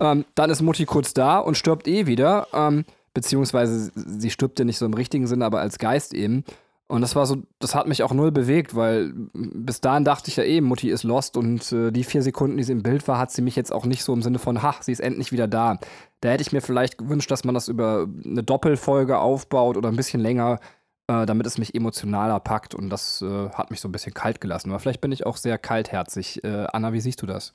Ähm, 0.00 0.24
dann 0.34 0.48
ist 0.48 0.62
Mutti 0.62 0.86
kurz 0.86 1.12
da 1.12 1.38
und 1.38 1.56
stirbt 1.56 1.86
eh 1.86 2.06
wieder. 2.06 2.46
Ähm, 2.54 2.86
beziehungsweise 3.12 3.92
sie 3.94 4.30
stirbt 4.30 4.58
ja 4.58 4.64
nicht 4.64 4.78
so 4.78 4.86
im 4.86 4.94
richtigen 4.94 5.26
Sinne, 5.26 5.44
aber 5.44 5.60
als 5.60 5.78
Geist 5.78 6.14
eben. 6.14 6.44
Und 6.88 7.00
das 7.00 7.16
war 7.16 7.26
so, 7.26 7.42
das 7.58 7.74
hat 7.74 7.88
mich 7.88 8.04
auch 8.04 8.12
null 8.12 8.30
bewegt, 8.30 8.76
weil 8.76 9.12
bis 9.32 9.80
dahin 9.80 10.04
dachte 10.04 10.30
ich 10.30 10.36
ja 10.36 10.44
eh, 10.44 10.60
Mutti 10.60 10.88
ist 10.88 11.02
lost 11.02 11.36
und 11.36 11.72
äh, 11.72 11.90
die 11.90 12.04
vier 12.04 12.22
Sekunden, 12.22 12.56
die 12.56 12.62
sie 12.62 12.72
im 12.72 12.84
Bild 12.84 13.08
war, 13.08 13.18
hat 13.18 13.32
sie 13.32 13.42
mich 13.42 13.56
jetzt 13.56 13.72
auch 13.72 13.86
nicht 13.86 14.04
so 14.04 14.12
im 14.12 14.22
Sinne 14.22 14.38
von, 14.38 14.62
ha, 14.62 14.76
sie 14.80 14.92
ist 14.92 15.00
endlich 15.00 15.32
wieder 15.32 15.48
da. 15.48 15.80
Da 16.20 16.28
hätte 16.28 16.42
ich 16.42 16.52
mir 16.52 16.60
vielleicht 16.60 16.98
gewünscht, 16.98 17.30
dass 17.30 17.42
man 17.42 17.54
das 17.54 17.66
über 17.66 18.06
eine 18.24 18.44
Doppelfolge 18.44 19.18
aufbaut 19.18 19.76
oder 19.76 19.88
ein 19.88 19.96
bisschen 19.96 20.20
länger, 20.20 20.60
äh, 21.08 21.26
damit 21.26 21.46
es 21.48 21.58
mich 21.58 21.74
emotionaler 21.74 22.38
packt 22.38 22.76
und 22.76 22.88
das 22.88 23.20
äh, 23.20 23.50
hat 23.50 23.72
mich 23.72 23.80
so 23.80 23.88
ein 23.88 23.92
bisschen 23.92 24.14
kalt 24.14 24.40
gelassen. 24.40 24.70
Aber 24.70 24.78
vielleicht 24.78 25.00
bin 25.00 25.10
ich 25.10 25.26
auch 25.26 25.38
sehr 25.38 25.58
kaltherzig. 25.58 26.44
Äh, 26.44 26.66
Anna, 26.72 26.92
wie 26.92 27.00
siehst 27.00 27.20
du 27.20 27.26
das? 27.26 27.52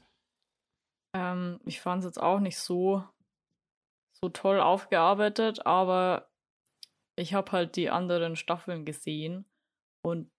Ähm, 1.16 1.62
ich 1.64 1.80
fand 1.80 2.00
es 2.00 2.06
jetzt 2.06 2.22
auch 2.22 2.42
nicht 2.42 2.58
so, 2.58 3.04
so 4.12 4.28
toll 4.28 4.60
aufgearbeitet, 4.60 5.66
aber 5.66 6.31
ich 7.16 7.34
habe 7.34 7.52
halt 7.52 7.76
die 7.76 7.90
anderen 7.90 8.36
Staffeln 8.36 8.86
gesehen 8.86 9.46
und 10.02 10.32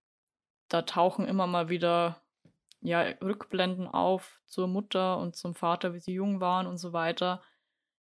da 0.68 0.82
tauchen 0.82 1.26
immer 1.26 1.46
mal 1.46 1.68
wieder 1.68 2.22
ja, 2.80 3.02
Rückblenden 3.22 3.86
auf 3.86 4.40
zur 4.46 4.66
Mutter 4.66 5.18
und 5.18 5.36
zum 5.36 5.54
Vater, 5.54 5.94
wie 5.94 6.00
sie 6.00 6.14
jung 6.14 6.40
waren 6.40 6.66
und 6.66 6.78
so 6.78 6.92
weiter, 6.92 7.42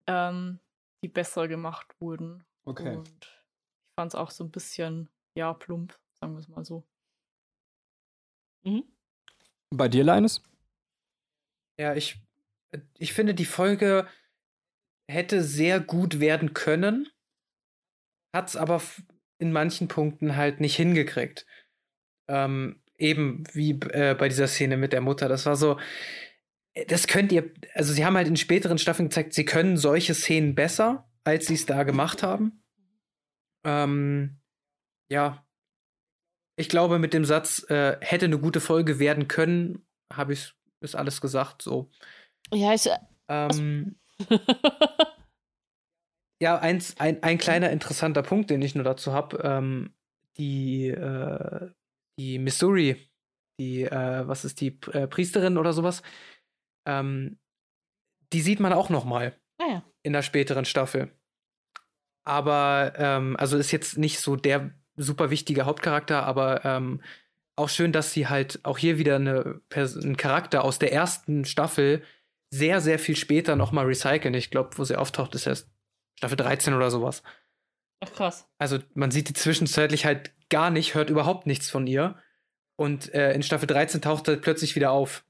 ähm, 0.05 0.59
die 1.01 1.07
besser 1.07 1.47
gemacht 1.47 1.95
wurden. 1.99 2.45
Okay. 2.65 2.97
Und 2.97 3.09
ich 3.09 3.93
fand 3.95 4.13
es 4.13 4.15
auch 4.15 4.29
so 4.29 4.43
ein 4.43 4.51
bisschen, 4.51 5.09
ja, 5.35 5.53
plump, 5.53 5.97
sagen 6.19 6.33
wir 6.33 6.39
es 6.39 6.47
mal 6.47 6.63
so. 6.63 6.83
Mhm. 8.63 8.83
Bei 9.69 9.87
dir, 9.87 10.03
Leines? 10.03 10.43
Ja, 11.79 11.95
ich, 11.95 12.21
ich 12.97 13.13
finde, 13.13 13.33
die 13.33 13.45
Folge 13.45 14.07
hätte 15.09 15.41
sehr 15.41 15.79
gut 15.79 16.19
werden 16.19 16.53
können 16.53 17.09
hat 18.33 18.49
es 18.49 18.55
aber 18.55 18.81
in 19.39 19.51
manchen 19.51 19.87
Punkten 19.87 20.35
halt 20.35 20.59
nicht 20.59 20.75
hingekriegt. 20.75 21.45
Ähm, 22.27 22.81
eben 22.97 23.43
wie 23.53 23.71
äh, 23.71 24.15
bei 24.17 24.27
dieser 24.27 24.47
Szene 24.47 24.77
mit 24.77 24.93
der 24.93 25.01
Mutter. 25.01 25.29
Das 25.29 25.45
war 25.45 25.55
so, 25.55 25.79
äh, 26.73 26.85
das 26.85 27.07
könnt 27.07 27.31
ihr, 27.31 27.51
also 27.73 27.93
sie 27.93 28.05
haben 28.05 28.17
halt 28.17 28.27
in 28.27 28.37
späteren 28.37 28.77
Staffeln 28.77 29.09
gezeigt, 29.09 29.33
sie 29.33 29.45
können 29.45 29.77
solche 29.77 30.13
Szenen 30.13 30.55
besser, 30.55 31.09
als 31.23 31.47
sie 31.47 31.53
es 31.53 31.65
da 31.65 31.83
gemacht 31.83 32.23
haben. 32.23 32.63
Ähm, 33.65 34.39
ja. 35.09 35.45
Ich 36.59 36.69
glaube, 36.69 36.97
mit 36.97 37.13
dem 37.13 37.23
Satz, 37.23 37.69
äh, 37.69 37.97
hätte 38.01 38.25
eine 38.25 38.39
gute 38.39 38.59
Folge 38.59 38.97
werden 38.97 39.27
können, 39.27 39.85
habe 40.11 40.33
ich 40.33 40.53
ist 40.79 40.95
alles 40.95 41.21
gesagt, 41.21 41.61
so. 41.61 41.89
Ja, 42.53 42.73
ich. 42.73 42.85
Äh, 42.85 42.97
ähm, 43.29 43.99
Ja, 46.41 46.59
eins, 46.59 46.99
ein, 46.99 47.23
ein 47.23 47.37
kleiner 47.37 47.71
interessanter 47.71 48.21
Punkt, 48.21 48.49
den 48.49 48.61
ich 48.61 48.75
nur 48.75 48.83
dazu 48.83 49.11
habe. 49.11 49.39
Ähm, 49.43 49.93
die, 50.37 50.89
äh, 50.89 51.71
die 52.19 52.39
Missouri, 52.39 53.09
die, 53.59 53.83
äh, 53.83 54.27
was 54.27 54.45
ist 54.45 54.61
die 54.61 54.79
äh, 54.93 55.07
Priesterin 55.07 55.57
oder 55.57 55.73
sowas, 55.73 56.03
ähm, 56.87 57.39
die 58.33 58.41
sieht 58.41 58.59
man 58.59 58.73
auch 58.73 58.89
noch 58.89 59.05
mal 59.05 59.35
ah, 59.59 59.67
ja. 59.67 59.83
in 60.03 60.13
der 60.13 60.21
späteren 60.21 60.65
Staffel. 60.65 61.11
Aber, 62.23 62.93
ähm, 62.97 63.35
also 63.37 63.57
ist 63.57 63.71
jetzt 63.71 63.97
nicht 63.97 64.19
so 64.19 64.35
der 64.35 64.71
super 64.95 65.29
wichtige 65.29 65.65
Hauptcharakter, 65.65 66.23
aber 66.23 66.65
ähm, 66.65 67.01
auch 67.55 67.69
schön, 67.69 67.91
dass 67.91 68.11
sie 68.11 68.27
halt 68.27 68.59
auch 68.63 68.77
hier 68.77 68.97
wieder 68.97 69.15
eine 69.15 69.61
einen 69.73 70.17
Charakter 70.17 70.63
aus 70.63 70.77
der 70.77 70.91
ersten 70.93 71.45
Staffel 71.45 72.03
sehr, 72.51 72.81
sehr 72.81 72.99
viel 72.99 73.15
später 73.15 73.55
noch 73.55 73.71
mal 73.71 73.85
recyceln. 73.85 74.33
Ich 74.33 74.51
glaube, 74.51 74.77
wo 74.77 74.83
sie 74.83 74.97
auftaucht, 74.97 75.35
ist 75.35 75.47
erst 75.47 75.69
Staffel 76.17 76.37
13 76.37 76.73
oder 76.73 76.91
sowas. 76.91 77.23
Ach 77.99 78.11
krass. 78.11 78.47
Also 78.57 78.79
man 78.93 79.11
sieht 79.11 79.29
die 79.29 79.33
zwischenzeitlich 79.33 80.05
halt 80.05 80.31
gar 80.49 80.69
nicht, 80.69 80.95
hört 80.95 81.09
überhaupt 81.09 81.47
nichts 81.47 81.69
von 81.69 81.87
ihr. 81.87 82.15
Und 82.75 83.13
äh, 83.13 83.33
in 83.33 83.43
Staffel 83.43 83.67
13 83.67 84.01
taucht 84.01 84.27
er 84.27 84.37
plötzlich 84.37 84.75
wieder 84.75 84.91
auf. 84.91 85.25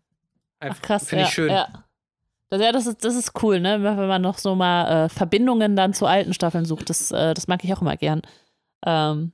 Einfach, 0.59 0.77
Ach 0.79 0.85
krass, 0.85 1.07
Finde 1.07 1.23
ja, 1.23 1.27
ich 1.27 1.33
schön. 1.33 1.49
Ja. 1.49 1.67
ja, 2.51 2.71
das 2.71 2.87
ist, 2.87 3.05
das 3.05 3.15
ist 3.15 3.41
cool, 3.41 3.59
ne? 3.59 3.81
Wenn 3.83 4.07
man 4.07 4.21
noch 4.21 4.37
so 4.37 4.55
mal 4.55 5.05
äh, 5.05 5.09
Verbindungen 5.09 5.75
dann 5.75 5.93
zu 5.93 6.05
alten 6.05 6.33
Staffeln 6.33 6.65
sucht. 6.65 6.89
Das, 6.89 7.11
äh, 7.11 7.33
das 7.33 7.47
mag 7.47 7.63
ich 7.63 7.73
auch 7.73 7.81
immer 7.81 7.95
gern. 7.95 8.21
Ähm, 8.85 9.31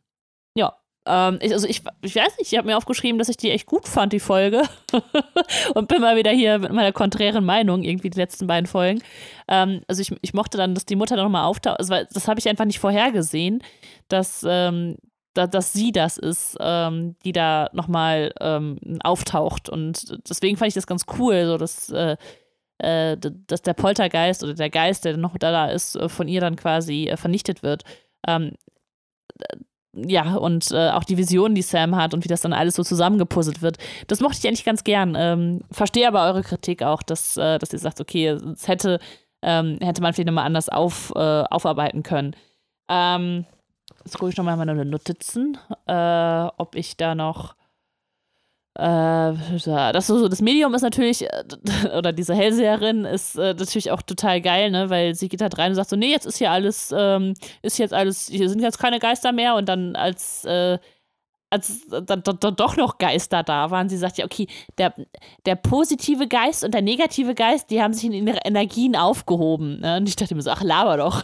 ähm, 1.06 1.40
ich, 1.42 1.52
also 1.52 1.68
ich, 1.68 1.82
ich 2.02 2.16
weiß 2.16 2.38
nicht, 2.38 2.52
ich 2.52 2.58
habe 2.58 2.68
mir 2.68 2.78
aufgeschrieben, 2.78 3.20
dass 3.20 3.30
ich 3.30 3.38
die 3.38 3.52
echt 3.52 3.66
gut 3.66 3.88
fand, 3.88 4.14
die 4.14 4.20
Folge. 4.20 4.64
und 5.76 5.88
bin 5.88 6.02
mal 6.02 6.16
wieder 6.16 6.32
hier 6.32 6.60
mit 6.60 6.72
meiner 6.72 6.94
konträren 6.94 7.44
Meinung, 7.44 7.84
irgendwie 7.84 8.10
die 8.10 8.20
letzten 8.20 8.48
beiden 8.48 8.68
Folgen. 8.68 9.02
Ähm, 9.48 9.82
also 9.88 10.02
ich, 10.02 10.16
ich 10.22 10.34
mochte 10.34 10.58
dann, 10.58 10.74
dass 10.74 10.86
die 10.86 10.96
Mutter 10.96 11.16
dann 11.16 11.26
nochmal 11.26 11.46
auftaucht. 11.46 11.80
Also, 11.80 11.96
das 12.12 12.28
habe 12.28 12.40
ich 12.40 12.48
einfach 12.48 12.66
nicht 12.66 12.80
vorhergesehen, 12.80 13.62
dass, 14.08 14.46
ähm, 14.48 14.98
da, 15.34 15.48
dass 15.48 15.74
sie 15.74 15.92
das 15.92 16.18
ist, 16.18 16.56
ähm, 16.62 17.16
die 17.26 17.34
da 17.34 17.70
nochmal 17.74 18.34
ähm, 18.40 18.78
auftaucht. 19.04 19.68
Und 19.68 20.18
deswegen 20.30 20.56
fand 20.56 20.70
ich 20.70 20.76
das 20.76 20.88
ganz 20.88 21.06
cool, 21.18 21.46
so 21.48 21.58
dass, 21.58 21.90
äh, 21.90 22.16
äh, 22.78 23.18
dass 23.48 23.62
der 23.62 23.74
Poltergeist 23.74 24.44
oder 24.44 24.54
der 24.54 24.70
Geist, 24.70 25.04
der 25.04 25.18
noch 25.18 25.38
da 25.38 25.68
ist, 25.68 25.96
äh, 25.96 26.08
von 26.08 26.30
ihr 26.30 26.40
dann 26.40 26.56
quasi 26.56 27.08
äh, 27.08 27.18
vernichtet 27.18 27.62
wird. 27.62 27.84
Ähm, 28.26 28.54
ja, 29.96 30.36
und 30.36 30.72
äh, 30.72 30.90
auch 30.90 31.04
die 31.04 31.18
Vision, 31.18 31.54
die 31.54 31.62
Sam 31.62 31.96
hat 31.96 32.14
und 32.14 32.24
wie 32.24 32.28
das 32.28 32.42
dann 32.42 32.54
alles 32.54 32.76
so 32.76 32.84
zusammengepuzzelt 32.84 33.62
wird. 33.62 33.78
Das 34.08 34.22
mochte 34.22 34.38
ich 34.40 34.48
eigentlich 34.48 34.66
ganz 34.66 34.84
gern. 34.84 35.16
Ähm, 35.18 35.62
verstehe 35.72 36.08
aber 36.08 36.26
eure 36.26 36.42
Kritik 36.42 36.82
auch, 36.82 37.04
dass, 37.04 37.38
äh, 37.38 37.60
dass 37.60 37.74
ihr 37.74 37.80
sagt, 37.80 38.02
okay, 38.02 38.28
es 38.28 38.68
hätte, 38.68 39.00
ähm, 39.44 39.78
hätte 39.82 40.02
man 40.02 40.14
vielleicht 40.14 40.28
nochmal 40.28 40.46
anders 40.46 40.70
auf, 40.70 41.12
äh, 41.16 41.20
aufarbeiten 41.20 42.02
können. 42.02 42.36
Ähm, 42.90 43.46
jetzt 44.04 44.18
gucke 44.18 44.32
ich 44.32 44.38
nochmal 44.38 44.58
meine 44.58 44.84
Notizen, 44.84 45.58
äh, 45.86 46.48
ob 46.58 46.76
ich 46.76 46.98
da 46.98 47.14
noch 47.14 47.56
das, 48.76 50.08
so, 50.08 50.28
das 50.28 50.42
Medium 50.42 50.74
ist 50.74 50.82
natürlich, 50.82 51.24
äh, 51.24 51.44
oder 51.98 52.12
diese 52.12 52.34
Hellseherin 52.34 53.06
ist 53.06 53.38
äh, 53.38 53.54
natürlich 53.54 53.92
auch 53.92 54.02
total 54.02 54.42
geil, 54.42 54.72
ne? 54.72 54.90
Weil 54.90 55.16
sie 55.16 55.30
geht 55.30 55.42
halt 55.42 55.58
rein 55.58 55.72
und 55.72 55.76
sagt 55.76 55.90
so, 55.90 55.96
nee, 55.96 56.12
jetzt 56.12 56.26
ist 56.26 56.38
hier 56.38 56.52
alles, 56.52 56.94
ähm, 56.96 57.36
ist 57.62 57.78
jetzt 57.78 57.94
alles, 57.94 58.28
hier 58.28 58.50
sind 58.50 58.62
jetzt 58.62 58.80
keine 58.80 59.00
Geister 59.00 59.32
mehr 59.32 59.56
und 59.56 59.70
dann 59.70 59.96
als, 59.96 60.44
äh, 60.46 60.80
als 61.52 61.88
dann, 61.88 62.24
dann, 62.24 62.56
doch 62.56 62.78
noch 62.78 62.98
Geister 62.98 63.44
da 63.44 63.70
waren, 63.70 63.90
sie 63.90 63.98
sagt 63.98 64.18
ja, 64.18 64.26
okay, 64.26 64.48
der, 64.80 64.96
der 65.46 65.56
positive 65.56 66.28
Geist 66.28 66.64
und 66.64 66.74
der 66.74 66.82
negative 66.82 67.36
Geist, 67.36 67.70
die 67.70 67.80
haben 67.80 67.94
sich 67.94 68.06
in 68.06 68.28
ihre 68.28 68.40
Energien 68.44 68.96
aufgehoben. 68.96 69.82
Ne? 69.82 69.98
Und 69.98 70.10
ich 70.10 70.16
dachte 70.16 70.34
mir 70.34 70.42
so, 70.42 70.50
ach, 70.50 70.64
laber 70.64 70.98
doch. 70.98 71.24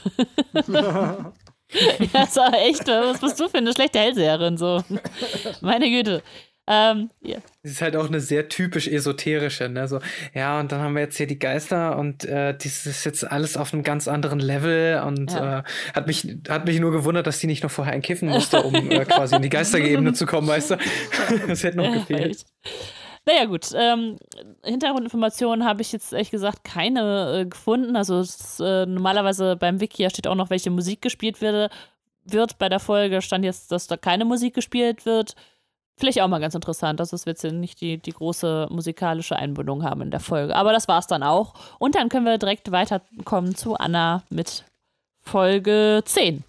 ja, 2.00 2.08
das 2.14 2.36
war 2.36 2.54
echt, 2.54 2.88
was 2.88 3.20
bist 3.20 3.40
du 3.40 3.48
für 3.48 3.58
eine 3.58 3.74
schlechte 3.74 4.00
Hellseherin, 4.00 4.58
so. 4.58 4.84
Meine 5.62 5.90
Güte. 5.90 6.24
Ähm, 6.72 7.10
yeah. 7.26 7.42
Sie 7.64 7.72
ist 7.72 7.82
halt 7.82 7.96
auch 7.96 8.08
eine 8.08 8.20
sehr 8.20 8.48
typisch 8.48 8.88
esoterische, 8.88 9.70
ne? 9.70 9.88
So, 9.88 10.00
ja, 10.36 10.60
und 10.60 10.72
dann 10.72 10.82
haben 10.82 10.94
wir 10.94 11.02
jetzt 11.02 11.18
hier 11.18 11.26
die 11.26 11.40
Geister 11.40 11.98
und 11.98 12.26
äh, 12.26 12.54
das 12.54 12.86
ist 12.86 13.06
jetzt 13.06 13.30
alles 13.30 13.58
auf 13.58 13.74
einem 13.74 13.82
ganz 13.82 14.08
anderen 14.08 14.40
Level 14.40 15.02
und 15.04 15.32
ja. 15.32 15.60
äh, 15.60 15.64
hat, 15.96 16.06
mich, 16.06 16.28
hat 16.48 16.68
mich 16.68 16.80
nur 16.80 16.92
gewundert, 16.92 17.26
dass 17.26 17.40
die 17.40 17.48
nicht 17.48 17.64
noch 17.64 17.72
vorher 17.72 17.94
einkiffen 17.94 18.30
musste, 18.30 18.62
um 18.62 18.76
äh, 18.92 19.04
quasi 19.06 19.36
in 19.36 19.42
die 19.42 19.50
Geisterebene 19.50 20.14
zu 20.14 20.28
kommen, 20.28 20.48
weißt 20.48 20.72
du? 20.72 20.78
das 21.48 21.64
hätte 21.64 21.78
noch 21.78 21.92
gefehlt. 21.92 22.46
Naja, 23.26 23.46
gut. 23.46 23.70
Ähm, 23.76 24.18
Hintergrundinformationen 24.64 25.66
habe 25.66 25.82
ich 25.82 25.92
jetzt 25.92 26.14
ehrlich 26.14 26.30
gesagt 26.30 26.64
keine 26.64 27.42
äh, 27.42 27.46
gefunden. 27.46 27.96
Also 27.96 28.20
es, 28.20 28.60
äh, 28.60 28.86
normalerweise 28.86 29.56
beim 29.56 29.82
Wiki 29.82 30.08
steht 30.08 30.28
auch 30.28 30.36
noch, 30.36 30.52
welche 30.52 30.70
Musik 30.70 31.02
gespielt 31.02 31.42
wird. 31.42 31.72
wird. 32.26 32.60
Bei 32.60 32.70
der 32.70 32.80
Folge 32.80 33.24
stand 33.24 33.44
jetzt, 33.44 33.72
dass 33.72 33.88
da 33.88 33.98
keine 33.98 34.26
Musik 34.26 34.54
gespielt 34.54 35.08
wird. 35.08 35.36
Vielleicht 36.00 36.22
auch 36.22 36.30
mal 36.30 36.40
ganz 36.40 36.56
interessant, 36.56 37.02
dass 37.02 37.12
wir 37.12 37.34
jetzt 37.34 37.44
nicht 37.44 37.82
die, 37.82 37.98
die 37.98 38.14
große 38.14 38.68
musikalische 38.72 39.36
Einbindung 39.36 39.84
haben 39.84 40.02
in 40.02 40.12
der 40.12 40.22
Folge. 40.22 40.56
Aber 40.56 40.72
das 40.72 40.88
war 40.88 41.00
es 41.00 41.08
dann 41.08 41.24
auch. 41.24 41.54
Und 41.78 41.96
dann 41.96 42.08
können 42.08 42.26
wir 42.26 42.38
direkt 42.38 42.72
weiterkommen 42.72 43.54
zu 43.54 43.76
Anna 43.76 44.24
mit 44.30 44.64
Folge 45.20 46.02
10. 46.06 46.46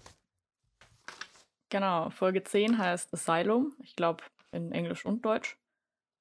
Genau, 1.69 2.09
Folge 2.11 2.45
10 2.45 2.77
heißt 2.77 3.13
Asylum. 3.13 3.73
Ich 3.83 3.97
glaube 3.97 4.23
in 4.53 4.71
Englisch 4.71 5.05
und 5.05 5.25
Deutsch. 5.25 5.57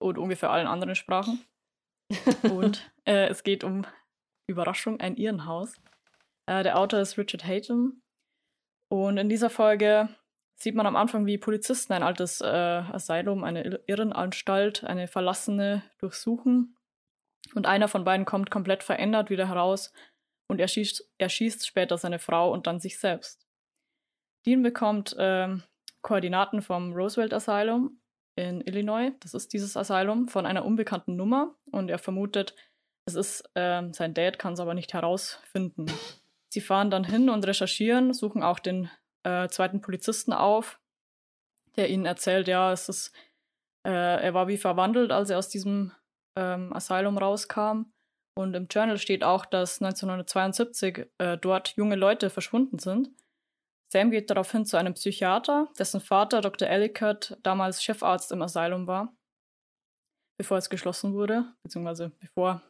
Und 0.00 0.18
ungefähr 0.18 0.50
allen 0.50 0.66
anderen 0.66 0.96
Sprachen. 0.96 1.44
und 2.50 2.90
äh, 3.04 3.28
es 3.28 3.44
geht 3.44 3.62
um 3.62 3.86
Überraschung, 4.48 4.98
ein 4.98 5.16
Irrenhaus. 5.16 5.74
Äh, 6.46 6.64
der 6.64 6.76
Autor 6.76 6.98
ist 6.98 7.16
Richard 7.16 7.44
Haytham. 7.44 8.02
Und 8.88 9.18
in 9.18 9.28
dieser 9.28 9.50
Folge 9.50 10.08
sieht 10.60 10.74
man 10.74 10.86
am 10.86 10.96
Anfang, 10.96 11.26
wie 11.26 11.38
Polizisten 11.38 11.94
ein 11.94 12.02
altes 12.02 12.40
äh, 12.40 12.46
Asylum, 12.46 13.44
eine 13.44 13.80
Irrenanstalt, 13.86 14.84
eine 14.84 15.08
verlassene 15.08 15.82
durchsuchen. 15.98 16.76
Und 17.54 17.66
einer 17.66 17.88
von 17.88 18.04
beiden 18.04 18.26
kommt 18.26 18.50
komplett 18.50 18.82
verändert 18.82 19.30
wieder 19.30 19.48
heraus 19.48 19.92
und 20.48 20.60
erschießt, 20.60 21.10
erschießt 21.18 21.66
später 21.66 21.96
seine 21.96 22.18
Frau 22.18 22.52
und 22.52 22.66
dann 22.66 22.78
sich 22.78 22.98
selbst. 22.98 23.46
Dean 24.44 24.62
bekommt 24.62 25.16
äh, 25.18 25.48
Koordinaten 26.02 26.60
vom 26.60 26.92
Roosevelt 26.92 27.32
Asylum 27.32 28.00
in 28.36 28.60
Illinois, 28.60 29.12
das 29.20 29.34
ist 29.34 29.52
dieses 29.52 29.76
Asylum, 29.76 30.28
von 30.28 30.46
einer 30.46 30.64
unbekannten 30.64 31.16
Nummer 31.16 31.54
und 31.72 31.90
er 31.90 31.98
vermutet, 31.98 32.54
es 33.06 33.14
ist 33.14 33.50
äh, 33.54 33.82
sein 33.92 34.14
Dad, 34.14 34.38
kann 34.38 34.52
es 34.52 34.60
aber 34.60 34.74
nicht 34.74 34.92
herausfinden. 34.92 35.86
Sie 36.48 36.60
fahren 36.60 36.90
dann 36.90 37.04
hin 37.04 37.30
und 37.30 37.46
recherchieren, 37.46 38.12
suchen 38.12 38.42
auch 38.42 38.58
den 38.58 38.90
äh, 39.24 39.48
zweiten 39.48 39.80
Polizisten 39.80 40.32
auf, 40.32 40.80
der 41.76 41.90
ihnen 41.90 42.06
erzählt, 42.06 42.48
ja, 42.48 42.72
es 42.72 42.88
ist, 42.88 43.12
äh, 43.86 43.90
er 43.90 44.34
war 44.34 44.48
wie 44.48 44.58
verwandelt, 44.58 45.12
als 45.12 45.30
er 45.30 45.38
aus 45.38 45.48
diesem 45.48 45.92
ähm, 46.36 46.72
Asylum 46.72 47.18
rauskam. 47.18 47.92
Und 48.34 48.54
im 48.54 48.68
Journal 48.68 48.98
steht 48.98 49.24
auch, 49.24 49.44
dass 49.44 49.82
1972 49.82 51.10
äh, 51.18 51.36
dort 51.36 51.76
junge 51.76 51.96
Leute 51.96 52.30
verschwunden 52.30 52.78
sind. 52.78 53.10
Sam 53.92 54.10
geht 54.10 54.30
daraufhin 54.30 54.64
zu 54.64 54.76
einem 54.76 54.94
Psychiater, 54.94 55.68
dessen 55.78 56.00
Vater, 56.00 56.40
Dr. 56.40 56.68
Ellicott, 56.68 57.36
damals 57.42 57.82
Chefarzt 57.82 58.30
im 58.30 58.40
Asylum 58.40 58.86
war, 58.86 59.12
bevor 60.38 60.58
es 60.58 60.70
geschlossen 60.70 61.12
wurde, 61.12 61.52
beziehungsweise 61.62 62.10
bevor 62.20 62.62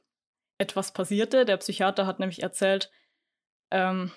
etwas 0.59 0.93
passierte. 0.93 1.45
Der 1.45 1.59
Psychiater 1.59 2.07
hat 2.07 2.21
nämlich 2.21 2.43
erzählt, 2.43 2.91
ähm, 3.71 4.13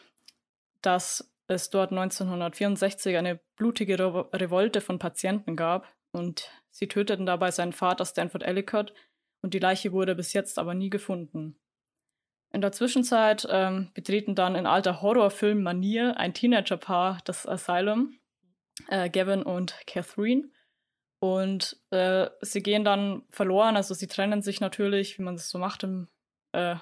dass 0.81 1.32
es 1.54 1.70
dort 1.70 1.92
1964 1.92 3.18
eine 3.18 3.40
blutige 3.56 4.00
Re 4.00 4.30
Revolte 4.34 4.82
von 4.82 5.00
Patienten 5.00 5.56
gab 5.56 5.94
und 6.12 6.52
sie 6.70 6.88
töteten 6.88 7.26
dabei 7.26 7.52
seinen 7.52 7.74
Vater 7.74 8.06
Stanford 8.06 8.44
Ellicott 8.44 8.94
und 9.42 9.54
die 9.54 9.60
Leiche 9.60 9.92
wurde 9.92 10.16
bis 10.16 10.34
jetzt 10.34 10.60
aber 10.60 10.74
nie 10.74 10.90
gefunden. 10.90 11.60
In 12.54 12.62
der 12.62 12.72
Zwischenzeit 12.72 13.48
ähm, 13.50 13.90
betreten 13.96 14.36
dann 14.36 14.56
in 14.56 14.68
alter 14.68 15.02
Horrorfilm-Manier 15.02 16.18
ein 16.18 16.36
Teenagerpaar 16.36 17.18
das 17.26 17.48
Asylum, 17.48 18.20
äh, 18.90 19.10
Gavin 19.10 19.42
und 19.42 19.76
Catherine. 19.88 20.50
Und 21.20 21.82
äh, 21.90 22.30
sie 22.42 22.62
gehen 22.62 22.84
dann 22.84 23.24
verloren, 23.30 23.76
also 23.76 23.94
sie 23.96 24.08
trennen 24.08 24.44
sich 24.44 24.62
natürlich, 24.62 25.18
wie 25.18 25.24
man 25.24 25.36
es 25.36 25.50
so 25.50 25.58
macht, 25.58 25.84
im, 25.84 26.10
äh, 26.52 26.76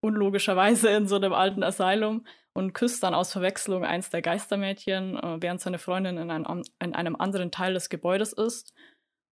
unlogischerweise 0.00 0.90
in 0.90 1.08
so 1.08 1.16
einem 1.16 1.32
alten 1.32 1.64
Asylum 1.64 2.24
und 2.58 2.72
küsst 2.72 3.04
dann 3.04 3.14
aus 3.14 3.30
Verwechslung 3.30 3.84
eins 3.84 4.10
der 4.10 4.20
Geistermädchen, 4.20 5.16
äh, 5.16 5.36
während 5.40 5.60
seine 5.60 5.78
Freundin 5.78 6.18
in, 6.18 6.28
ein, 6.28 6.64
in, 6.82 6.92
einem 6.92 7.14
anderen 7.14 7.52
Teil 7.52 7.72
des 7.72 7.88
Gebäudes 7.88 8.32
ist. 8.32 8.74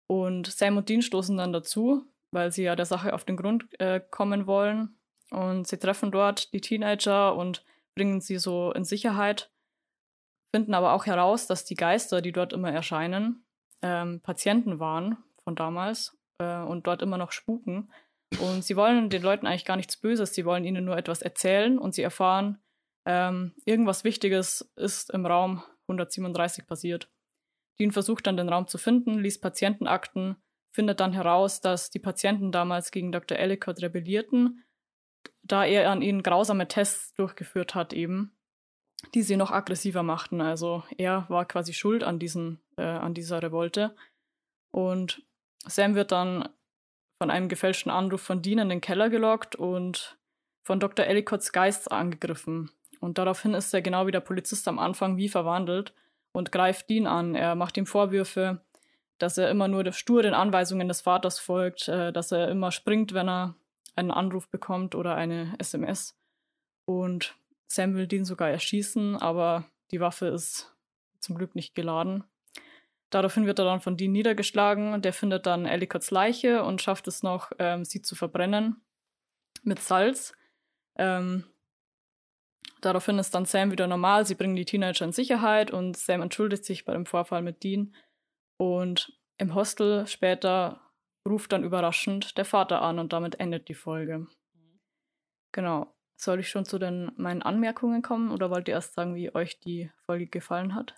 Und 0.07 0.47
Sam 0.47 0.77
und 0.77 0.91
Dean 0.91 1.01
stoßen 1.01 1.35
dann 1.39 1.55
dazu, 1.55 2.05
weil 2.33 2.53
sie 2.53 2.65
ja 2.65 2.77
der 2.77 2.85
Sache 2.85 3.15
auf 3.15 3.25
den 3.25 3.39
Grund 3.39 3.65
äh, 3.81 3.99
kommen 4.11 4.47
wollen 4.47 4.99
und 5.31 5.67
sie 5.67 5.79
treffen 5.79 6.13
dort 6.13 6.53
die 6.53 6.61
Teenager 6.61 7.35
und 7.35 7.65
bringen 7.97 8.21
sie 8.21 8.37
so 8.37 8.73
in 8.73 8.85
Sicherheit, 8.85 9.51
finden 10.55 10.75
aber 10.75 10.93
auch 10.93 11.07
heraus, 11.07 11.47
dass 11.47 11.65
die 11.65 11.77
Geister, 11.77 12.21
die 12.21 12.33
dort 12.33 12.53
immer 12.53 12.73
erscheinen, 12.73 13.43
ähm, 13.81 14.21
Patienten 14.21 14.81
waren 14.81 15.17
von 15.45 15.57
damals 15.57 16.15
äh, 16.43 16.59
und 16.59 16.87
dort 16.87 17.01
immer 17.01 17.17
noch 17.17 17.33
spuken. 17.33 17.91
Und 18.39 18.65
sie 18.65 18.77
wollen 18.77 19.09
den 19.09 19.23
Leuten 19.23 19.47
eigentlich 19.47 19.65
gar 19.65 19.79
nichts 19.79 19.97
Böses, 19.97 20.35
sie 20.35 20.45
wollen 20.45 20.67
ihnen 20.67 20.85
nur 20.85 20.99
etwas 20.99 21.23
erzählen 21.23 21.79
und 21.79 21.95
sie 21.95 22.03
erfahren, 22.03 22.59
ähm, 23.07 23.53
irgendwas 23.65 24.05
Wichtiges 24.05 24.73
ist 24.77 25.11
im 25.11 25.27
Raum 25.27 25.63
137 25.89 26.67
passiert. 26.67 27.11
Dean 27.79 27.91
versucht 27.91 28.27
dann 28.27 28.37
den 28.37 28.49
Raum 28.49 28.67
zu 28.67 28.79
finden, 28.79 29.19
liest 29.19 29.43
Patientenakten, 29.43 30.37
findet 30.73 31.01
dann 31.01 31.13
heraus, 31.13 31.61
dass 31.61 31.91
die 31.91 31.99
Patienten 31.99 32.53
damals 32.53 32.91
gegen 32.91 33.13
Dr. 33.13 33.39
Ellicott 33.39 33.83
rebellierten 33.83 34.65
da 35.45 35.65
er 35.65 35.91
an 35.91 36.03
ihnen 36.03 36.23
grausame 36.23 36.69
Tests 36.69 37.15
durchgeführt 37.15 37.75
hat, 37.75 37.93
eben, 37.93 38.37
die 39.15 39.23
sie 39.23 39.37
noch 39.37 39.51
aggressiver 39.51 40.03
machten. 40.03 40.41
Also 40.41 40.83
er 40.97 41.27
war 41.29 41.45
quasi 41.45 41.75
schuld 41.75 42.03
an, 42.03 42.19
diesen, 42.19 42.61
äh, 42.77 42.83
an 42.83 43.15
dieser 43.15 43.43
Revolte. 43.43 43.95
Und 44.71 45.23
Sam 45.67 45.95
wird 45.95 46.13
dann 46.13 46.49
von 47.19 47.31
einem 47.31 47.49
gefälschten 47.49 47.93
Anruf 47.93 48.23
von 48.23 48.43
Dean 48.43 48.59
in 48.59 48.69
den 48.69 48.81
Keller 48.81 49.11
gelockt 49.11 49.55
und 49.55 50.19
von 50.67 50.81
Dr. 50.81 51.07
Ellicotts 51.07 51.53
Geist 51.53 51.93
angegriffen. 51.93 52.71
Und 53.05 53.19
daraufhin 53.19 53.53
ist 53.53 53.75
er 53.75 53.83
genau 53.83 54.07
wie 54.07 54.13
der 54.13 54.21
Polizist 54.21 54.67
am 54.67 54.79
Anfang 54.79 55.19
wie 55.19 55.29
verwandelt 55.29 55.93
und 56.33 56.53
greift 56.53 56.89
Dean 56.89 57.07
an. 57.07 57.35
Er 57.35 57.55
macht 57.55 57.77
ihm 57.77 57.85
Vorwürfe, 57.85 58.63
dass 59.19 59.37
er 59.37 59.51
immer 59.51 59.69
nur 59.69 59.93
stur 59.93 60.23
den 60.23 60.33
Anweisungen 60.33 60.89
des 60.89 61.03
Vaters 61.03 61.39
folgt, 61.39 61.87
äh, 61.87 62.15
dass 62.15 62.33
er 62.33 62.49
immer 62.49 62.73
springt, 62.73 63.13
wenn 63.13 63.29
er 63.29 63.57
einen 63.95 64.11
Anruf 64.11 64.49
bekommt 64.49 64.95
oder 64.95 65.17
eine 65.17 65.55
SMS. 65.59 66.19
Und 66.87 67.37
Sam 67.67 67.95
will 67.95 68.07
den 68.07 68.25
sogar 68.25 68.49
erschießen, 68.49 69.17
aber 69.17 69.65
die 69.91 70.01
Waffe 70.01 70.29
ist 70.29 70.75
zum 71.21 71.37
Glück 71.37 71.55
nicht 71.55 71.75
geladen. 71.75 72.25
Daraufhin 73.11 73.45
wird 73.45 73.59
er 73.59 73.67
dann 73.67 73.81
von 73.81 73.99
Dean 73.99 74.13
niedergeschlagen. 74.13 75.03
Der 75.03 75.13
findet 75.13 75.45
dann 75.45 75.67
Ellicotts 75.67 76.11
Leiche 76.11 76.65
und 76.65 76.81
schafft 76.81 77.07
es 77.07 77.23
noch, 77.23 77.53
ähm, 77.59 77.85
sie 77.85 78.01
zu 78.01 78.17
verbrennen 78.17 78.81
mit 79.63 79.79
Salz. 79.81 80.33
Ähm, 80.97 81.45
daraufhin 82.81 83.19
ist 83.19 83.35
dann 83.35 83.45
Sam 83.45 83.71
wieder 83.71 83.87
normal. 83.87 84.27
Sie 84.27 84.35
bringen 84.35 84.57
die 84.57 84.65
Teenager 84.65 85.05
in 85.05 85.13
Sicherheit 85.13 85.71
und 85.71 85.97
Sam 85.97 86.23
entschuldigt 86.23 86.65
sich 86.65 86.85
bei 86.85 86.93
dem 86.93 87.07
Vorfall 87.07 87.43
mit 87.43 87.63
Dean. 87.63 87.95
Und 88.59 89.13
im 89.39 89.55
Hostel 89.55 90.07
später 90.07 90.81
ruft 91.29 91.53
dann 91.53 91.65
überraschend 91.65 92.37
der 92.37 92.45
Vater 92.45 92.83
an 92.83 92.99
und 92.99 93.13
damit 93.13 93.41
endet 93.41 93.69
die 93.69 93.75
Folge. 93.75 94.27
Genau. 95.53 95.95
Soll 96.17 96.41
ich 96.41 96.49
schon 96.49 96.65
zu 96.65 96.79
den, 96.79 97.11
meinen 97.17 97.43
Anmerkungen 97.43 98.03
kommen 98.03 98.31
oder 98.31 98.51
wollt 98.51 98.69
ihr 98.69 98.75
erst 98.75 98.95
sagen, 98.95 99.15
wie 99.15 99.35
euch 99.35 99.59
die 99.61 99.91
Folge 100.07 100.27
gefallen 100.27 100.75
hat? 100.75 100.95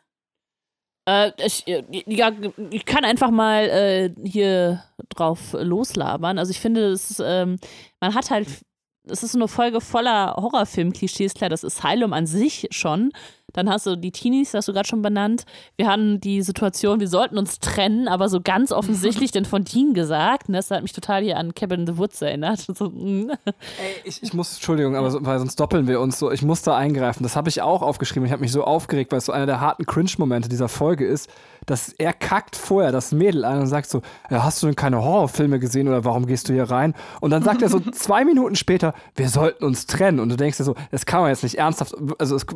Äh, 1.09 1.33
ich, 1.39 1.67
äh, 1.67 1.85
ja, 2.07 2.33
ich 2.71 2.85
kann 2.85 3.05
einfach 3.05 3.31
mal 3.31 3.69
äh, 3.69 4.15
hier 4.25 4.83
drauf 5.09 5.55
loslabern. 5.59 6.39
Also 6.39 6.51
ich 6.51 6.61
finde, 6.61 6.91
es, 6.91 7.23
ähm, 7.25 7.59
man 8.01 8.15
hat 8.15 8.31
halt, 8.31 8.49
es 9.07 9.23
ist 9.23 9.35
eine 9.35 9.49
Folge 9.49 9.81
voller 9.81 10.35
Horrorfilm-Klischees. 10.37 11.35
Klar, 11.35 11.51
das 11.51 11.65
Asylum 11.65 12.13
an 12.13 12.27
sich 12.27 12.69
schon, 12.71 13.13
dann 13.57 13.71
hast 13.71 13.87
du 13.87 13.97
die 13.97 14.13
Teenies, 14.13 14.53
das 14.53 14.61
hast 14.61 14.69
du 14.69 14.73
gerade 14.73 14.87
schon 14.87 15.03
benannt. 15.03 15.45
Wir 15.77 15.89
haben 15.89 16.21
die 16.21 16.43
Situation, 16.43 17.01
wir 17.01 17.09
sollten 17.09 17.39
uns 17.39 17.59
trennen, 17.59 18.07
aber 18.07 18.29
so 18.29 18.41
ganz 18.41 18.71
offensichtlich 18.71 19.31
denn 19.33 19.47
von 19.47 19.65
Dean 19.65 19.95
gesagt. 19.95 20.49
Ne? 20.49 20.59
Das 20.59 20.71
hat 20.71 20.83
mich 20.83 20.93
total 20.93 21.23
hier 21.23 21.39
an 21.39 21.55
Cabin 21.55 21.81
in 21.81 21.87
the 21.87 21.99
Woods 21.99 22.23
erinnert. 22.23 22.67
So, 22.77 22.91
mm. 22.91 23.31
Ey, 23.31 23.55
ich, 24.05 24.23
ich 24.23 24.35
muss, 24.35 24.57
Entschuldigung, 24.57 24.97
aber 24.97 25.11
so, 25.11 25.25
weil 25.25 25.39
sonst 25.39 25.59
doppeln 25.59 25.87
wir 25.87 25.99
uns 25.99 26.19
so. 26.19 26.31
Ich 26.31 26.43
muss 26.43 26.61
da 26.61 26.77
eingreifen. 26.77 27.23
Das 27.23 27.35
habe 27.35 27.49
ich 27.49 27.63
auch 27.63 27.81
aufgeschrieben. 27.81 28.27
Ich 28.27 28.33
habe 28.33 28.43
mich 28.43 28.53
so 28.53 28.65
aufgeregt, 28.65 29.13
weil 29.13 29.19
es 29.19 29.25
so 29.25 29.33
einer 29.33 29.47
der 29.47 29.63
harten 29.63 29.87
Cringe-Momente 29.87 30.51
dieser 30.51 30.69
Folge 30.69 31.07
ist, 31.07 31.31
dass 31.65 31.93
er 31.93 32.13
kackt 32.13 32.55
vorher 32.55 32.93
das 32.93 33.13
Mädel 33.13 33.45
an 33.47 33.61
und 33.61 33.67
sagt 33.67 33.89
so, 33.89 34.03
ja, 34.31 34.45
hast 34.45 34.63
du 34.63 34.67
denn 34.67 34.77
keine 34.77 35.03
Horrorfilme 35.03 35.59
gesehen 35.59 35.89
oder 35.89 36.05
warum 36.05 36.27
gehst 36.27 36.49
du 36.49 36.53
hier 36.53 36.65
rein? 36.65 36.95
Und 37.21 37.31
dann 37.31 37.43
sagt 37.43 37.63
er 37.63 37.71
so 37.71 37.81
zwei 37.93 38.25
Minuten 38.25 38.57
später, 38.57 38.93
wir 39.15 39.29
sollten 39.31 39.65
uns 39.65 39.87
trennen. 39.87 40.21
Und 40.21 40.29
du 40.29 40.37
denkst 40.37 40.59
dir 40.59 40.65
so, 40.65 40.75
das 40.91 41.07
kann 41.07 41.23
man 41.23 41.31
jetzt 41.31 41.43
nicht 41.43 41.59
ernsthaft, 41.59 41.95
also 42.19 42.37
es, 42.37 42.47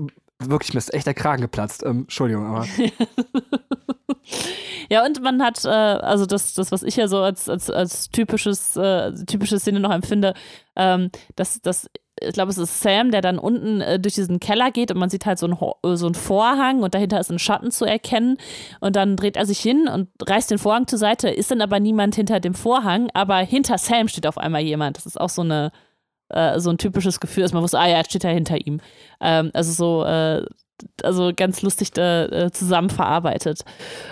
wirklich, 0.41 0.75
mir 0.75 0.79
ist 0.79 0.95
echt 0.95 1.07
der 1.07 1.15
Kragen 1.15 1.43
geplatzt. 1.43 1.83
Ähm, 1.85 2.01
Entschuldigung, 2.01 2.47
aber. 2.47 2.67
ja, 4.91 5.05
und 5.05 5.23
man 5.23 5.43
hat, 5.43 5.65
äh, 5.65 5.69
also 5.69 6.27
das, 6.27 6.55
das, 6.55 6.73
was 6.73 6.83
ich 6.83 6.97
ja 6.97 7.09
so 7.09 7.19
als, 7.19 7.49
als, 7.49 7.71
als 7.71 8.11
typisches, 8.11 8.77
äh, 8.77 9.13
typische 9.27 9.59
Szene 9.59 9.81
noch 9.81 9.93
empfinde, 9.93 10.35
ähm, 10.77 11.11
dass, 11.37 11.61
dass 11.61 11.89
ich 12.23 12.35
glaube, 12.35 12.51
es 12.51 12.59
ist 12.59 12.83
Sam, 12.83 13.11
der 13.11 13.23
dann 13.23 13.39
unten 13.39 13.81
äh, 13.81 13.99
durch 13.99 14.15
diesen 14.15 14.41
Keller 14.41 14.71
geht 14.71 14.91
und 14.91 14.99
man 14.99 15.11
sieht 15.11 15.27
halt 15.27 15.39
so 15.39 15.47
einen 15.47 15.97
so 15.97 16.13
Vorhang 16.13 16.83
und 16.83 16.95
dahinter 16.95 17.19
ist 17.19 17.31
ein 17.31 17.39
Schatten 17.39 17.71
zu 17.71 17.85
erkennen. 17.85 18.37
Und 18.81 18.97
dann 18.97 19.17
dreht 19.17 19.37
er 19.37 19.47
sich 19.47 19.61
hin 19.61 19.89
und 19.89 20.09
reißt 20.23 20.51
den 20.51 20.59
Vorhang 20.59 20.87
zur 20.87 20.99
Seite, 20.99 21.31
ist 21.31 21.51
dann 21.51 21.63
aber 21.63 21.81
niemand 21.81 22.15
hinter 22.15 22.41
dem 22.41 22.55
Vorhang, 22.55 23.09
aber 23.15 23.39
hinter 23.39 23.79
Sam 23.79 24.09
steht 24.09 24.27
auf 24.27 24.39
einmal 24.39 24.61
jemand. 24.61 24.99
Das 24.99 25.07
ist 25.07 25.21
auch 25.21 25.31
so 25.31 25.43
eine 25.43 25.73
äh, 26.31 26.59
so 26.61 26.71
ein 26.71 26.79
typisches 26.79 27.21
Gefühl, 27.21 27.43
dass 27.43 27.53
man 27.53 27.63
wusste, 27.63 27.79
ah 27.79 27.89
ja, 27.89 27.99
jetzt 27.99 28.11
steht 28.11 28.25
er 28.25 28.33
hinter 28.33 28.59
ihm. 28.59 28.81
Ähm, 29.21 29.51
also 29.53 29.73
so, 29.73 30.05
äh, 30.05 30.45
also 31.03 31.33
ganz 31.35 31.63
lustig 31.63 31.97
äh, 31.99 32.51
zusammen 32.53 32.91
verarbeitet. 32.91 33.65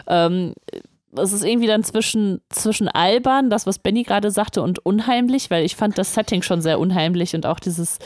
Ähm, 0.06 0.54
es 1.16 1.32
ist 1.32 1.44
irgendwie 1.44 1.66
dann 1.66 1.82
zwischen, 1.84 2.40
zwischen 2.50 2.88
albern, 2.88 3.48
das, 3.48 3.66
was 3.66 3.78
Benny 3.78 4.02
gerade 4.02 4.30
sagte, 4.30 4.62
und 4.62 4.84
unheimlich, 4.84 5.50
weil 5.50 5.64
ich 5.64 5.74
fand 5.74 5.96
das 5.96 6.12
Setting 6.12 6.42
schon 6.42 6.60
sehr 6.60 6.78
unheimlich 6.78 7.34
und 7.34 7.46
auch 7.46 7.60
dieses, 7.60 7.98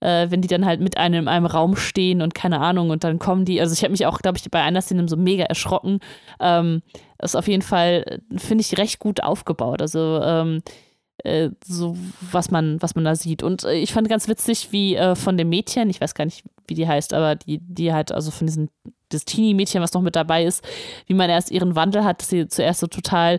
äh, 0.00 0.26
wenn 0.30 0.42
die 0.42 0.48
dann 0.48 0.66
halt 0.66 0.80
mit 0.80 0.96
einem 0.96 1.22
in 1.22 1.28
einem 1.28 1.46
Raum 1.46 1.76
stehen 1.76 2.20
und 2.20 2.34
keine 2.34 2.60
Ahnung 2.60 2.90
und 2.90 3.04
dann 3.04 3.18
kommen 3.18 3.44
die, 3.44 3.60
also 3.60 3.72
ich 3.72 3.82
habe 3.82 3.92
mich 3.92 4.06
auch, 4.06 4.18
glaube 4.18 4.38
ich, 4.38 4.50
bei 4.50 4.60
einer 4.60 4.82
Szene 4.82 5.08
so 5.08 5.16
mega 5.16 5.44
erschrocken. 5.44 6.00
Ähm, 6.40 6.82
ist 7.22 7.36
auf 7.36 7.48
jeden 7.48 7.62
Fall, 7.62 8.20
finde 8.36 8.62
ich, 8.62 8.76
recht 8.78 8.98
gut 8.98 9.22
aufgebaut. 9.22 9.80
Also 9.80 10.20
ähm, 10.22 10.62
äh, 11.24 11.50
so 11.64 11.96
was 12.30 12.50
man, 12.50 12.80
was 12.80 12.94
man 12.94 13.04
da 13.04 13.14
sieht. 13.14 13.42
Und 13.42 13.64
äh, 13.64 13.74
ich 13.74 13.92
fand 13.92 14.08
ganz 14.08 14.28
witzig, 14.28 14.68
wie 14.70 14.96
äh, 14.96 15.14
von 15.14 15.36
dem 15.36 15.48
Mädchen, 15.48 15.90
ich 15.90 16.00
weiß 16.00 16.14
gar 16.14 16.24
nicht, 16.24 16.44
wie 16.66 16.74
die 16.74 16.86
heißt, 16.86 17.14
aber 17.14 17.34
die, 17.34 17.58
die 17.58 17.92
halt, 17.92 18.12
also 18.12 18.30
von 18.30 18.46
diesem, 18.46 18.68
das 19.08 19.24
Teenie-Mädchen, 19.24 19.82
was 19.82 19.94
noch 19.94 20.02
mit 20.02 20.16
dabei 20.16 20.44
ist, 20.44 20.62
wie 21.06 21.14
man 21.14 21.30
erst 21.30 21.50
ihren 21.50 21.74
Wandel 21.74 22.04
hat, 22.04 22.20
dass 22.20 22.28
sie 22.28 22.46
zuerst 22.46 22.80
so 22.80 22.86
total 22.86 23.38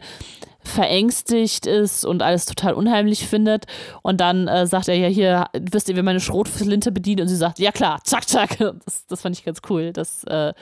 verängstigt 0.61 1.65
ist 1.65 2.05
und 2.05 2.21
alles 2.21 2.45
total 2.45 2.73
unheimlich 2.73 3.27
findet. 3.27 3.65
Und 4.01 4.19
dann 4.19 4.47
äh, 4.47 4.67
sagt 4.67 4.87
er 4.87 4.95
ja 4.95 5.07
hier, 5.07 5.45
wisst 5.53 5.89
ihr, 5.89 5.95
wie 5.95 6.01
meine 6.01 6.19
Schrotflinte 6.19 6.91
bedient? 6.91 7.21
Und 7.21 7.27
sie 7.27 7.35
sagt, 7.35 7.59
ja 7.59 7.71
klar, 7.71 8.01
zack, 8.03 8.27
zack. 8.27 8.57
Das, 8.85 9.05
das 9.07 9.21
fand 9.21 9.37
ich 9.37 9.45
ganz 9.45 9.61
cool, 9.69 9.93
dass, 9.93 10.23
äh, 10.25 10.53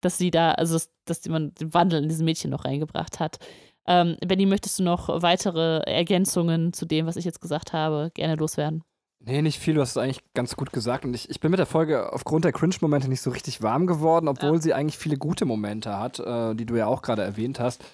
dass 0.00 0.18
sie 0.18 0.30
da, 0.30 0.52
also 0.52 0.74
dass, 0.74 0.90
dass 1.04 1.26
man 1.28 1.54
den 1.54 1.74
Wandel 1.74 2.02
in 2.02 2.08
diesem 2.08 2.24
Mädchen 2.24 2.50
noch 2.50 2.64
reingebracht 2.64 3.20
hat. 3.20 3.38
Ähm, 3.86 4.16
Benny, 4.26 4.46
möchtest 4.46 4.78
du 4.78 4.84
noch 4.84 5.22
weitere 5.22 5.80
Ergänzungen 5.80 6.72
zu 6.72 6.86
dem, 6.86 7.06
was 7.06 7.16
ich 7.16 7.24
jetzt 7.24 7.40
gesagt 7.40 7.72
habe, 7.72 8.10
gerne 8.14 8.36
loswerden? 8.36 8.84
Nee, 9.24 9.42
nicht 9.42 9.58
viel, 9.58 9.74
du 9.74 9.80
hast 9.80 9.90
es 9.90 9.96
eigentlich 9.96 10.22
ganz 10.34 10.56
gut 10.56 10.72
gesagt. 10.72 11.04
Und 11.04 11.14
ich, 11.14 11.30
ich 11.30 11.38
bin 11.38 11.52
mit 11.52 11.58
der 11.58 11.66
Folge 11.66 12.12
aufgrund 12.12 12.44
der 12.44 12.52
Cringe-Momente 12.52 13.08
nicht 13.08 13.20
so 13.20 13.30
richtig 13.30 13.62
warm 13.62 13.86
geworden, 13.86 14.26
obwohl 14.26 14.54
ja. 14.54 14.60
sie 14.60 14.74
eigentlich 14.74 14.98
viele 14.98 15.16
gute 15.16 15.44
Momente 15.44 15.98
hat, 15.98 16.18
äh, 16.18 16.54
die 16.54 16.66
du 16.66 16.74
ja 16.74 16.86
auch 16.86 17.02
gerade 17.02 17.22
erwähnt 17.22 17.60
hast. 17.60 17.84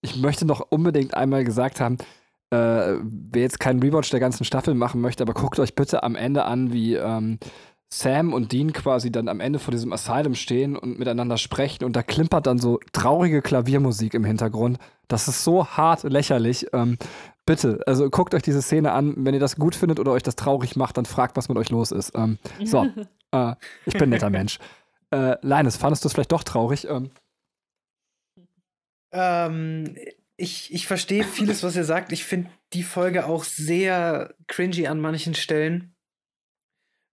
Ich 0.00 0.16
möchte 0.16 0.46
noch 0.46 0.60
unbedingt 0.70 1.14
einmal 1.14 1.44
gesagt 1.44 1.80
haben, 1.80 1.98
äh, 2.50 2.96
wer 3.02 3.42
jetzt 3.42 3.60
keinen 3.60 3.82
Rewatch 3.82 4.10
der 4.10 4.20
ganzen 4.20 4.44
Staffel 4.44 4.74
machen 4.74 5.02
möchte, 5.02 5.22
aber 5.22 5.34
guckt 5.34 5.58
euch 5.58 5.74
bitte 5.74 6.02
am 6.02 6.14
Ende 6.14 6.44
an, 6.44 6.72
wie 6.72 6.94
ähm, 6.94 7.38
Sam 7.90 8.34
und 8.34 8.52
Dean 8.52 8.72
quasi 8.72 9.10
dann 9.10 9.28
am 9.28 9.40
Ende 9.40 9.58
vor 9.58 9.72
diesem 9.72 9.92
Asylum 9.92 10.34
stehen 10.34 10.76
und 10.76 10.98
miteinander 10.98 11.38
sprechen 11.38 11.84
und 11.84 11.96
da 11.96 12.02
klimpert 12.02 12.46
dann 12.46 12.58
so 12.58 12.80
traurige 12.92 13.40
Klaviermusik 13.40 14.14
im 14.14 14.24
Hintergrund. 14.24 14.78
Das 15.08 15.26
ist 15.26 15.42
so 15.42 15.66
hart 15.66 16.02
lächerlich. 16.02 16.66
Ähm, 16.74 16.98
bitte, 17.46 17.80
also 17.86 18.10
guckt 18.10 18.34
euch 18.34 18.42
diese 18.42 18.60
Szene 18.60 18.92
an. 18.92 19.14
Wenn 19.16 19.32
ihr 19.32 19.40
das 19.40 19.56
gut 19.56 19.74
findet 19.74 19.98
oder 19.98 20.12
euch 20.12 20.22
das 20.22 20.36
traurig 20.36 20.76
macht, 20.76 20.98
dann 20.98 21.06
fragt, 21.06 21.36
was 21.36 21.48
mit 21.48 21.56
euch 21.56 21.70
los 21.70 21.90
ist. 21.90 22.12
Ähm, 22.14 22.38
so, 22.62 22.86
äh, 23.32 23.54
ich 23.86 23.94
bin 23.94 24.04
ein 24.04 24.10
netter 24.10 24.30
Mensch. 24.30 24.58
Äh, 25.10 25.36
Linus, 25.40 25.76
fandest 25.76 26.04
du 26.04 26.08
es 26.08 26.12
vielleicht 26.12 26.32
doch 26.32 26.44
traurig? 26.44 26.86
Ähm, 26.90 27.10
ähm, 29.12 29.96
ich, 30.36 30.72
ich 30.72 30.86
verstehe 30.86 31.24
vieles, 31.24 31.62
was 31.62 31.74
ihr 31.74 31.84
sagt. 31.84 32.12
Ich 32.12 32.24
finde 32.24 32.50
die 32.74 32.82
Folge 32.82 33.26
auch 33.26 33.44
sehr 33.44 34.34
cringy 34.46 34.86
an 34.86 35.00
manchen 35.00 35.34
Stellen. 35.34 35.94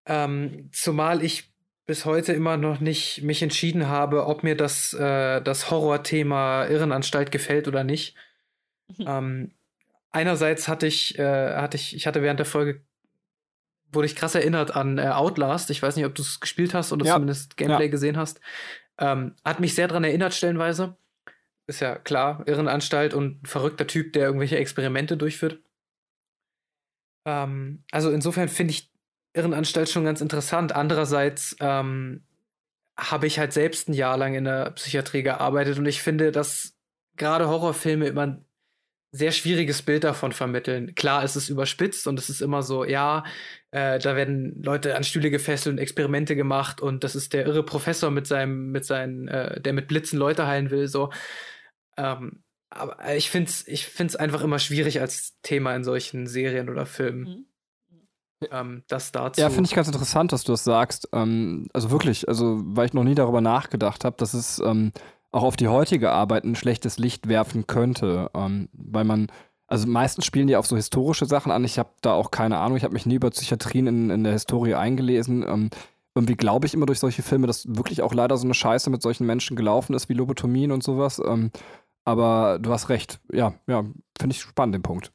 Ähm, 0.06 0.70
zumal 0.72 1.22
ich 1.22 1.52
bis 1.86 2.04
heute 2.04 2.32
immer 2.32 2.56
noch 2.56 2.80
nicht 2.80 3.22
mich 3.22 3.42
entschieden 3.42 3.86
habe, 3.86 4.26
ob 4.26 4.42
mir 4.42 4.56
das, 4.56 4.92
äh, 4.92 5.40
das 5.40 5.70
Horrorthema 5.70 6.66
Irrenanstalt 6.66 7.30
gefällt 7.30 7.68
oder 7.68 7.84
nicht. 7.84 8.16
Mhm. 8.98 9.04
Ähm, 9.06 9.52
einerseits 10.10 10.66
hatte 10.68 10.86
ich, 10.86 11.18
äh, 11.18 11.54
hatte 11.54 11.76
ich, 11.76 11.94
ich 11.94 12.06
hatte 12.06 12.22
während 12.22 12.40
der 12.40 12.46
Folge, 12.46 12.82
wurde 13.92 14.06
ich 14.06 14.16
krass 14.16 14.34
erinnert 14.34 14.74
an 14.74 14.98
äh, 14.98 15.08
Outlast. 15.08 15.70
Ich 15.70 15.80
weiß 15.80 15.94
nicht, 15.96 16.06
ob 16.06 16.14
du 16.14 16.22
es 16.22 16.40
gespielt 16.40 16.74
hast 16.74 16.92
oder 16.92 17.06
ja. 17.06 17.14
zumindest 17.14 17.56
Gameplay 17.56 17.84
ja. 17.84 17.90
gesehen 17.90 18.16
hast. 18.16 18.40
Ähm, 18.98 19.34
hat 19.44 19.60
mich 19.60 19.74
sehr 19.74 19.86
daran 19.86 20.04
erinnert, 20.04 20.34
stellenweise. 20.34 20.96
Ist 21.68 21.80
ja 21.80 21.96
klar, 21.96 22.42
Irrenanstalt 22.46 23.14
und 23.14 23.46
verrückter 23.46 23.86
Typ, 23.86 24.12
der 24.12 24.26
irgendwelche 24.26 24.56
Experimente 24.56 25.16
durchführt. 25.16 25.60
Ähm, 27.24 27.84
also 27.90 28.10
insofern 28.10 28.48
finde 28.48 28.72
ich 28.72 28.90
Irrenanstalt 29.36 29.88
schon 29.88 30.04
ganz 30.04 30.20
interessant. 30.20 30.74
Andererseits 30.74 31.56
ähm, 31.60 32.24
habe 32.96 33.26
ich 33.26 33.38
halt 33.38 33.52
selbst 33.52 33.88
ein 33.88 33.92
Jahr 33.92 34.16
lang 34.16 34.34
in 34.34 34.44
der 34.44 34.70
Psychiatrie 34.70 35.22
gearbeitet 35.22 35.78
und 35.78 35.86
ich 35.86 36.02
finde, 36.02 36.32
dass 36.32 36.74
gerade 37.16 37.48
Horrorfilme 37.48 38.06
immer 38.06 38.26
ein 38.26 38.44
sehr 39.12 39.32
schwieriges 39.32 39.82
Bild 39.82 40.04
davon 40.04 40.32
vermitteln. 40.32 40.94
Klar, 40.94 41.24
es 41.24 41.36
ist 41.36 41.48
überspitzt 41.48 42.06
und 42.06 42.18
es 42.18 42.28
ist 42.28 42.42
immer 42.42 42.62
so, 42.62 42.84
ja, 42.84 43.24
äh, 43.70 43.98
da 43.98 44.16
werden 44.16 44.62
Leute 44.62 44.96
an 44.96 45.04
Stühle 45.04 45.30
gefesselt 45.30 45.74
und 45.74 45.78
Experimente 45.78 46.36
gemacht 46.36 46.80
und 46.80 47.04
das 47.04 47.16
ist 47.16 47.32
der 47.32 47.46
irre 47.46 47.64
Professor 47.64 48.10
mit 48.10 48.26
seinem, 48.26 48.70
mit 48.72 48.84
seinen, 48.84 49.28
äh, 49.28 49.60
der 49.60 49.72
mit 49.72 49.88
Blitzen 49.88 50.18
Leute 50.18 50.46
heilen 50.46 50.70
will, 50.70 50.88
so. 50.88 51.10
Ähm, 51.96 52.42
aber 52.68 53.14
ich 53.14 53.30
finde 53.30 53.48
es 53.48 53.66
ich 53.66 53.86
find's 53.86 54.16
einfach 54.16 54.42
immer 54.42 54.58
schwierig 54.58 55.00
als 55.00 55.40
Thema 55.42 55.74
in 55.74 55.84
solchen 55.84 56.26
Serien 56.26 56.68
oder 56.68 56.84
Filmen. 56.84 57.22
Mhm. 57.22 57.46
Ähm, 58.50 58.82
das 58.88 59.12
dazu. 59.12 59.40
Ja, 59.40 59.48
finde 59.48 59.68
ich 59.68 59.74
ganz 59.74 59.88
interessant, 59.88 60.32
dass 60.32 60.44
du 60.44 60.52
das 60.52 60.64
sagst. 60.64 61.08
Ähm, 61.12 61.68
also 61.72 61.90
wirklich, 61.90 62.28
also 62.28 62.60
weil 62.64 62.86
ich 62.86 62.92
noch 62.92 63.04
nie 63.04 63.14
darüber 63.14 63.40
nachgedacht 63.40 64.04
habe, 64.04 64.16
dass 64.18 64.34
es 64.34 64.58
ähm, 64.58 64.92
auch 65.32 65.42
auf 65.42 65.56
die 65.56 65.68
heutige 65.68 66.10
Arbeit 66.10 66.44
ein 66.44 66.54
schlechtes 66.54 66.98
Licht 66.98 67.28
werfen 67.28 67.66
könnte, 67.66 68.30
ähm, 68.34 68.68
weil 68.72 69.04
man 69.04 69.28
also 69.68 69.88
meistens 69.88 70.24
spielen 70.24 70.46
die 70.46 70.56
auf 70.56 70.66
so 70.66 70.76
historische 70.76 71.26
Sachen 71.26 71.50
an. 71.50 71.64
Ich 71.64 71.78
habe 71.78 71.90
da 72.00 72.12
auch 72.12 72.30
keine 72.30 72.58
Ahnung. 72.58 72.76
Ich 72.76 72.84
habe 72.84 72.94
mich 72.94 73.06
nie 73.06 73.16
über 73.16 73.30
Psychiatrien 73.30 73.86
in, 73.88 74.10
in 74.10 74.22
der 74.22 74.32
Historie 74.32 74.74
eingelesen. 74.74 75.42
Ähm, 75.42 75.70
irgendwie 76.14 76.36
glaube 76.36 76.66
ich 76.66 76.74
immer 76.74 76.86
durch 76.86 77.00
solche 77.00 77.22
Filme, 77.22 77.46
dass 77.46 77.66
wirklich 77.76 78.02
auch 78.02 78.14
leider 78.14 78.36
so 78.36 78.46
eine 78.46 78.54
Scheiße 78.54 78.90
mit 78.90 79.02
solchen 79.02 79.26
Menschen 79.26 79.56
gelaufen 79.56 79.94
ist, 79.94 80.08
wie 80.08 80.14
Lobotomien 80.14 80.70
und 80.70 80.82
sowas. 80.82 81.20
Ähm, 81.24 81.50
aber 82.04 82.58
du 82.60 82.72
hast 82.72 82.88
recht. 82.88 83.20
Ja, 83.32 83.54
ja, 83.66 83.84
finde 84.18 84.34
ich 84.34 84.40
spannend, 84.40 84.76
den 84.76 84.82
Punkt. 84.82 85.12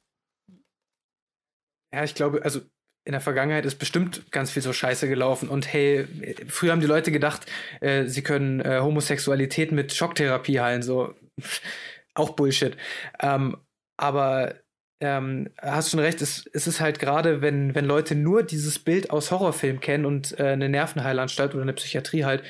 Ja, 1.93 2.03
ich 2.03 2.13
glaube, 2.13 2.43
also 2.43 2.59
in 3.03 3.13
der 3.13 3.21
Vergangenheit 3.21 3.65
ist 3.65 3.79
bestimmt 3.79 4.31
ganz 4.31 4.51
viel 4.51 4.61
so 4.61 4.73
Scheiße 4.73 5.07
gelaufen. 5.07 5.49
Und 5.49 5.71
hey, 5.71 6.07
früher 6.47 6.71
haben 6.71 6.81
die 6.81 6.87
Leute 6.87 7.11
gedacht, 7.11 7.45
äh, 7.79 8.05
sie 8.05 8.21
können 8.21 8.61
äh, 8.61 8.79
Homosexualität 8.79 9.71
mit 9.71 9.93
Schocktherapie 9.93 10.59
heilen. 10.59 10.83
So, 10.83 11.15
auch 12.13 12.31
Bullshit. 12.31 12.77
Ähm, 13.19 13.57
aber 13.97 14.55
ähm, 15.01 15.49
hast 15.59 15.89
schon 15.89 15.99
recht, 15.99 16.21
es, 16.21 16.45
es 16.53 16.67
ist 16.67 16.79
halt 16.79 16.99
gerade, 16.99 17.41
wenn, 17.41 17.73
wenn 17.73 17.85
Leute 17.85 18.13
nur 18.13 18.43
dieses 18.43 18.77
Bild 18.77 19.09
aus 19.09 19.31
Horrorfilmen 19.31 19.81
kennen 19.81 20.05
und 20.05 20.39
äh, 20.39 20.49
eine 20.49 20.69
Nervenheilanstalt 20.69 21.53
oder 21.53 21.63
eine 21.63 21.73
Psychiatrie 21.73 22.23
halt 22.23 22.43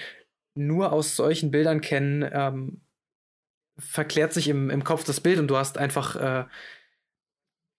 nur 0.56 0.92
aus 0.92 1.16
solchen 1.16 1.50
Bildern 1.50 1.80
kennen, 1.80 2.30
ähm, 2.30 2.82
verklärt 3.80 4.34
sich 4.34 4.50
im, 4.50 4.70
im 4.70 4.84
Kopf 4.84 5.06
das 5.06 5.22
Bild 5.22 5.40
und 5.40 5.48
du 5.48 5.56
hast 5.56 5.78
einfach, 5.78 6.16
äh, 6.18 6.46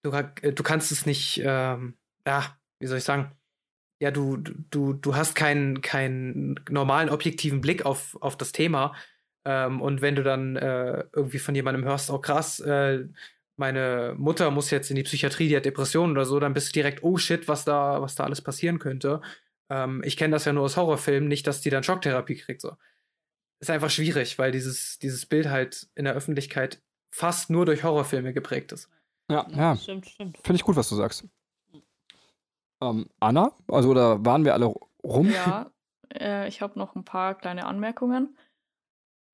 du, 0.02 0.10
du 0.10 0.62
kannst 0.62 0.90
es 0.90 1.04
nicht, 1.04 1.42
ähm, 1.44 1.98
ja, 2.26 2.56
wie 2.82 2.86
soll 2.88 2.98
ich 2.98 3.04
sagen, 3.04 3.32
ja, 4.00 4.10
du, 4.10 4.36
du, 4.36 4.94
du 4.94 5.14
hast 5.14 5.34
keinen, 5.34 5.80
keinen 5.80 6.56
normalen, 6.68 7.08
objektiven 7.08 7.60
Blick 7.60 7.86
auf, 7.86 8.18
auf 8.20 8.36
das 8.36 8.50
Thema. 8.50 8.94
Ähm, 9.44 9.80
und 9.80 10.00
wenn 10.00 10.16
du 10.16 10.24
dann 10.24 10.56
äh, 10.56 11.04
irgendwie 11.12 11.38
von 11.38 11.54
jemandem 11.54 11.84
hörst, 11.84 12.10
oh 12.10 12.18
krass, 12.18 12.58
äh, 12.60 13.06
meine 13.56 14.14
Mutter 14.18 14.50
muss 14.50 14.72
jetzt 14.72 14.90
in 14.90 14.96
die 14.96 15.04
Psychiatrie, 15.04 15.48
die 15.48 15.56
hat 15.56 15.64
Depressionen 15.64 16.16
oder 16.16 16.24
so, 16.24 16.40
dann 16.40 16.52
bist 16.52 16.68
du 16.68 16.72
direkt, 16.72 17.04
oh 17.04 17.16
shit, 17.16 17.46
was 17.46 17.64
da, 17.64 18.02
was 18.02 18.16
da 18.16 18.24
alles 18.24 18.40
passieren 18.40 18.80
könnte. 18.80 19.20
Ähm, 19.70 20.02
ich 20.04 20.16
kenne 20.16 20.32
das 20.32 20.46
ja 20.46 20.52
nur 20.52 20.64
aus 20.64 20.76
Horrorfilmen, 20.76 21.28
nicht, 21.28 21.46
dass 21.46 21.60
die 21.60 21.70
dann 21.70 21.84
Schocktherapie 21.84 22.36
kriegt. 22.36 22.60
So. 22.60 22.76
Ist 23.60 23.70
einfach 23.70 23.90
schwierig, 23.90 24.36
weil 24.36 24.50
dieses, 24.50 24.98
dieses 24.98 25.26
Bild 25.26 25.48
halt 25.48 25.88
in 25.94 26.06
der 26.06 26.14
Öffentlichkeit 26.14 26.82
fast 27.14 27.50
nur 27.50 27.66
durch 27.66 27.84
Horrorfilme 27.84 28.32
geprägt 28.32 28.72
ist. 28.72 28.88
Ja, 29.30 29.46
ja. 29.50 29.76
Stimmt, 29.76 30.08
stimmt. 30.08 30.38
Finde 30.42 30.56
ich 30.56 30.64
gut, 30.64 30.74
was 30.74 30.88
du 30.88 30.96
sagst. 30.96 31.24
Ähm, 32.82 33.08
Anna? 33.20 33.52
Also, 33.68 33.90
oder 33.90 34.24
waren 34.24 34.44
wir 34.44 34.54
alle 34.54 34.72
rum? 35.02 35.30
Ja, 35.30 35.70
äh, 36.14 36.48
ich 36.48 36.60
habe 36.60 36.78
noch 36.78 36.94
ein 36.94 37.04
paar 37.04 37.34
kleine 37.36 37.66
Anmerkungen. 37.66 38.36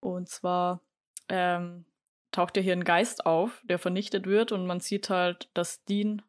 Und 0.01 0.29
zwar 0.29 0.83
ähm, 1.29 1.85
taucht 2.31 2.57
ja 2.57 2.63
hier 2.63 2.75
ein 2.75 2.85
Geist 2.85 3.27
auf, 3.27 3.63
der 3.65 3.79
vernichtet 3.79 4.27
wird 4.27 4.53
und 4.53 4.67
man 4.67 4.81
sieht 4.81 5.11
halt, 5.11 5.51
dass 5.55 5.85
Dean 5.85 6.23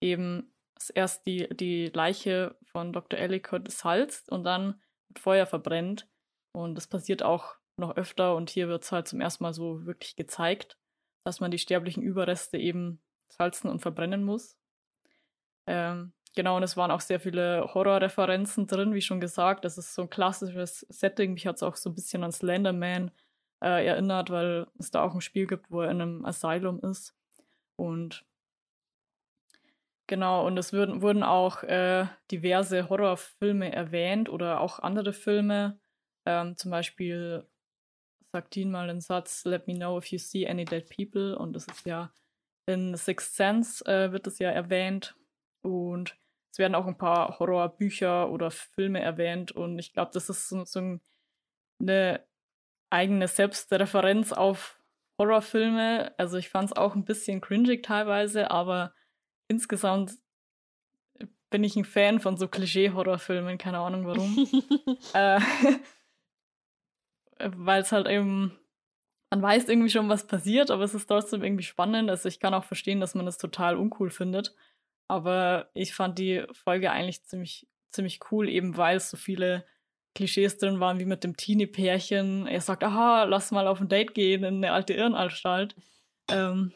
eben 0.00 0.54
erst 0.94 1.26
die, 1.26 1.48
die 1.54 1.86
Leiche 1.88 2.56
von 2.64 2.92
Dr. 2.92 3.18
Ellicott 3.18 3.70
salzt 3.70 4.30
und 4.30 4.44
dann 4.44 4.80
mit 5.08 5.18
Feuer 5.18 5.46
verbrennt. 5.46 6.08
Und 6.52 6.74
das 6.74 6.86
passiert 6.86 7.22
auch 7.22 7.56
noch 7.76 7.96
öfter 7.96 8.34
und 8.34 8.50
hier 8.50 8.68
wird 8.68 8.84
es 8.84 8.92
halt 8.92 9.08
zum 9.08 9.20
ersten 9.20 9.44
Mal 9.44 9.54
so 9.54 9.86
wirklich 9.86 10.16
gezeigt, 10.16 10.78
dass 11.24 11.40
man 11.40 11.50
die 11.50 11.58
sterblichen 11.58 12.02
Überreste 12.02 12.58
eben 12.58 13.02
salzen 13.28 13.70
und 13.70 13.80
verbrennen 13.80 14.24
muss. 14.24 14.56
Ähm, 15.66 16.12
Genau, 16.34 16.56
und 16.56 16.62
es 16.62 16.76
waren 16.76 16.90
auch 16.90 17.00
sehr 17.00 17.20
viele 17.20 17.74
Horrorreferenzen 17.74 18.66
drin, 18.66 18.94
wie 18.94 19.02
schon 19.02 19.20
gesagt. 19.20 19.64
Das 19.64 19.76
ist 19.76 19.94
so 19.94 20.02
ein 20.02 20.10
klassisches 20.10 20.80
Setting. 20.88 21.34
Mich 21.34 21.46
hat 21.46 21.56
es 21.56 21.62
auch 21.62 21.76
so 21.76 21.90
ein 21.90 21.94
bisschen 21.94 22.24
an 22.24 22.32
Slenderman 22.32 23.10
äh, 23.62 23.86
erinnert, 23.86 24.30
weil 24.30 24.66
es 24.78 24.90
da 24.90 25.02
auch 25.02 25.14
ein 25.14 25.20
Spiel 25.20 25.46
gibt, 25.46 25.70
wo 25.70 25.82
er 25.82 25.90
in 25.90 26.00
einem 26.00 26.24
Asylum 26.24 26.80
ist. 26.80 27.14
Und 27.76 28.24
genau, 30.06 30.46
und 30.46 30.56
es 30.56 30.72
würden, 30.72 31.02
wurden 31.02 31.22
auch 31.22 31.62
äh, 31.64 32.06
diverse 32.30 32.88
Horrorfilme 32.88 33.70
erwähnt 33.70 34.30
oder 34.30 34.60
auch 34.60 34.78
andere 34.78 35.12
Filme. 35.12 35.78
Ähm, 36.24 36.56
zum 36.56 36.70
Beispiel 36.70 37.46
sagt 38.32 38.54
Dean 38.54 38.70
mal 38.70 38.86
den 38.86 39.02
Satz, 39.02 39.44
Let 39.44 39.66
me 39.66 39.74
know 39.74 39.98
if 39.98 40.06
you 40.06 40.18
see 40.18 40.48
any 40.48 40.64
dead 40.64 40.88
people. 40.88 41.36
Und 41.36 41.52
das 41.52 41.66
ist 41.66 41.84
ja 41.84 42.10
in 42.66 42.96
Sixth 42.96 43.34
Sense 43.34 43.84
äh, 43.84 44.12
wird 44.12 44.26
es 44.26 44.38
ja 44.38 44.50
erwähnt. 44.50 45.14
Und 45.62 46.16
es 46.52 46.58
werden 46.58 46.74
auch 46.74 46.86
ein 46.86 46.98
paar 46.98 47.38
Horrorbücher 47.38 48.30
oder 48.30 48.50
Filme 48.50 49.00
erwähnt 49.00 49.52
und 49.52 49.78
ich 49.78 49.94
glaube, 49.94 50.10
das 50.12 50.28
ist 50.28 50.50
so, 50.50 50.64
so 50.66 50.98
eine 51.80 52.20
eigene 52.90 53.26
Selbstreferenz 53.26 54.32
auf 54.32 54.78
Horrorfilme. 55.18 56.12
Also 56.18 56.36
ich 56.36 56.50
fand 56.50 56.70
es 56.70 56.76
auch 56.76 56.94
ein 56.94 57.06
bisschen 57.06 57.40
cringig 57.40 57.82
teilweise, 57.82 58.50
aber 58.50 58.92
insgesamt 59.48 60.12
bin 61.48 61.64
ich 61.64 61.74
ein 61.74 61.86
Fan 61.86 62.20
von 62.20 62.36
so 62.36 62.48
Klischee-Horrorfilmen, 62.48 63.56
keine 63.56 63.78
Ahnung 63.78 64.06
warum. 64.06 64.46
äh, 65.14 65.40
Weil 67.56 67.80
es 67.80 67.92
halt 67.92 68.08
eben, 68.08 68.58
man 69.30 69.40
weiß 69.40 69.70
irgendwie 69.70 69.90
schon, 69.90 70.10
was 70.10 70.26
passiert, 70.26 70.70
aber 70.70 70.84
es 70.84 70.92
ist 70.92 71.06
trotzdem 71.06 71.42
irgendwie 71.42 71.64
spannend. 71.64 72.10
Also 72.10 72.28
ich 72.28 72.40
kann 72.40 72.52
auch 72.52 72.64
verstehen, 72.64 73.00
dass 73.00 73.14
man 73.14 73.24
das 73.24 73.38
total 73.38 73.76
uncool 73.76 74.10
findet. 74.10 74.54
Aber 75.08 75.70
ich 75.74 75.94
fand 75.94 76.18
die 76.18 76.44
Folge 76.52 76.90
eigentlich 76.90 77.24
ziemlich, 77.24 77.68
ziemlich 77.90 78.20
cool, 78.30 78.48
eben 78.48 78.76
weil 78.76 78.96
es 78.96 79.10
so 79.10 79.16
viele 79.16 79.64
Klischees 80.14 80.58
drin 80.58 80.80
waren, 80.80 80.98
wie 80.98 81.04
mit 81.04 81.24
dem 81.24 81.36
Teenie-Pärchen. 81.36 82.46
Er 82.46 82.60
sagt, 82.60 82.84
aha, 82.84 83.24
lass 83.24 83.50
mal 83.50 83.66
auf 83.66 83.80
ein 83.80 83.88
Date 83.88 84.14
gehen 84.14 84.44
in 84.44 84.56
eine 84.56 84.72
alte 84.72 84.94
Irrenanstalt. 84.94 85.74
Ähm, 86.30 86.72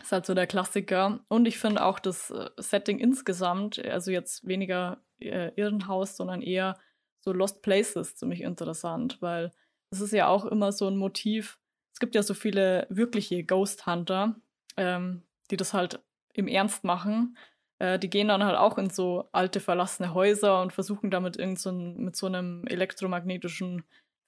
ist 0.00 0.12
halt 0.12 0.26
so 0.26 0.34
der 0.34 0.46
Klassiker. 0.46 1.20
Und 1.28 1.46
ich 1.46 1.58
finde 1.58 1.84
auch 1.84 1.98
das 1.98 2.30
äh, 2.30 2.50
Setting 2.56 2.98
insgesamt, 2.98 3.84
also 3.84 4.10
jetzt 4.10 4.46
weniger 4.46 5.02
äh, 5.20 5.50
Irrenhaus, 5.56 6.16
sondern 6.16 6.40
eher 6.40 6.78
so 7.20 7.32
Lost 7.32 7.62
Places 7.62 8.16
ziemlich 8.16 8.40
interessant, 8.40 9.20
weil 9.20 9.52
es 9.90 10.00
ist 10.00 10.12
ja 10.12 10.28
auch 10.28 10.44
immer 10.44 10.72
so 10.72 10.88
ein 10.88 10.96
Motiv. 10.96 11.58
Es 11.92 12.00
gibt 12.00 12.14
ja 12.14 12.22
so 12.22 12.34
viele 12.34 12.86
wirkliche 12.88 13.44
Ghost 13.44 13.86
Hunter, 13.86 14.36
ähm, 14.76 15.22
die 15.50 15.56
das 15.56 15.74
halt 15.74 16.00
im 16.34 16.48
Ernst 16.48 16.84
machen. 16.84 17.36
Äh, 17.78 17.98
die 17.98 18.10
gehen 18.10 18.28
dann 18.28 18.44
halt 18.44 18.56
auch 18.56 18.78
in 18.78 18.90
so 18.90 19.28
alte 19.32 19.60
verlassene 19.60 20.14
Häuser 20.14 20.62
und 20.62 20.72
versuchen 20.72 21.10
damit 21.10 21.36
irgend 21.36 21.58
so 21.58 21.70
ein, 21.70 21.96
mit 21.98 22.16
so 22.16 22.26
einem 22.26 22.66
elektromagnetischen 22.66 23.84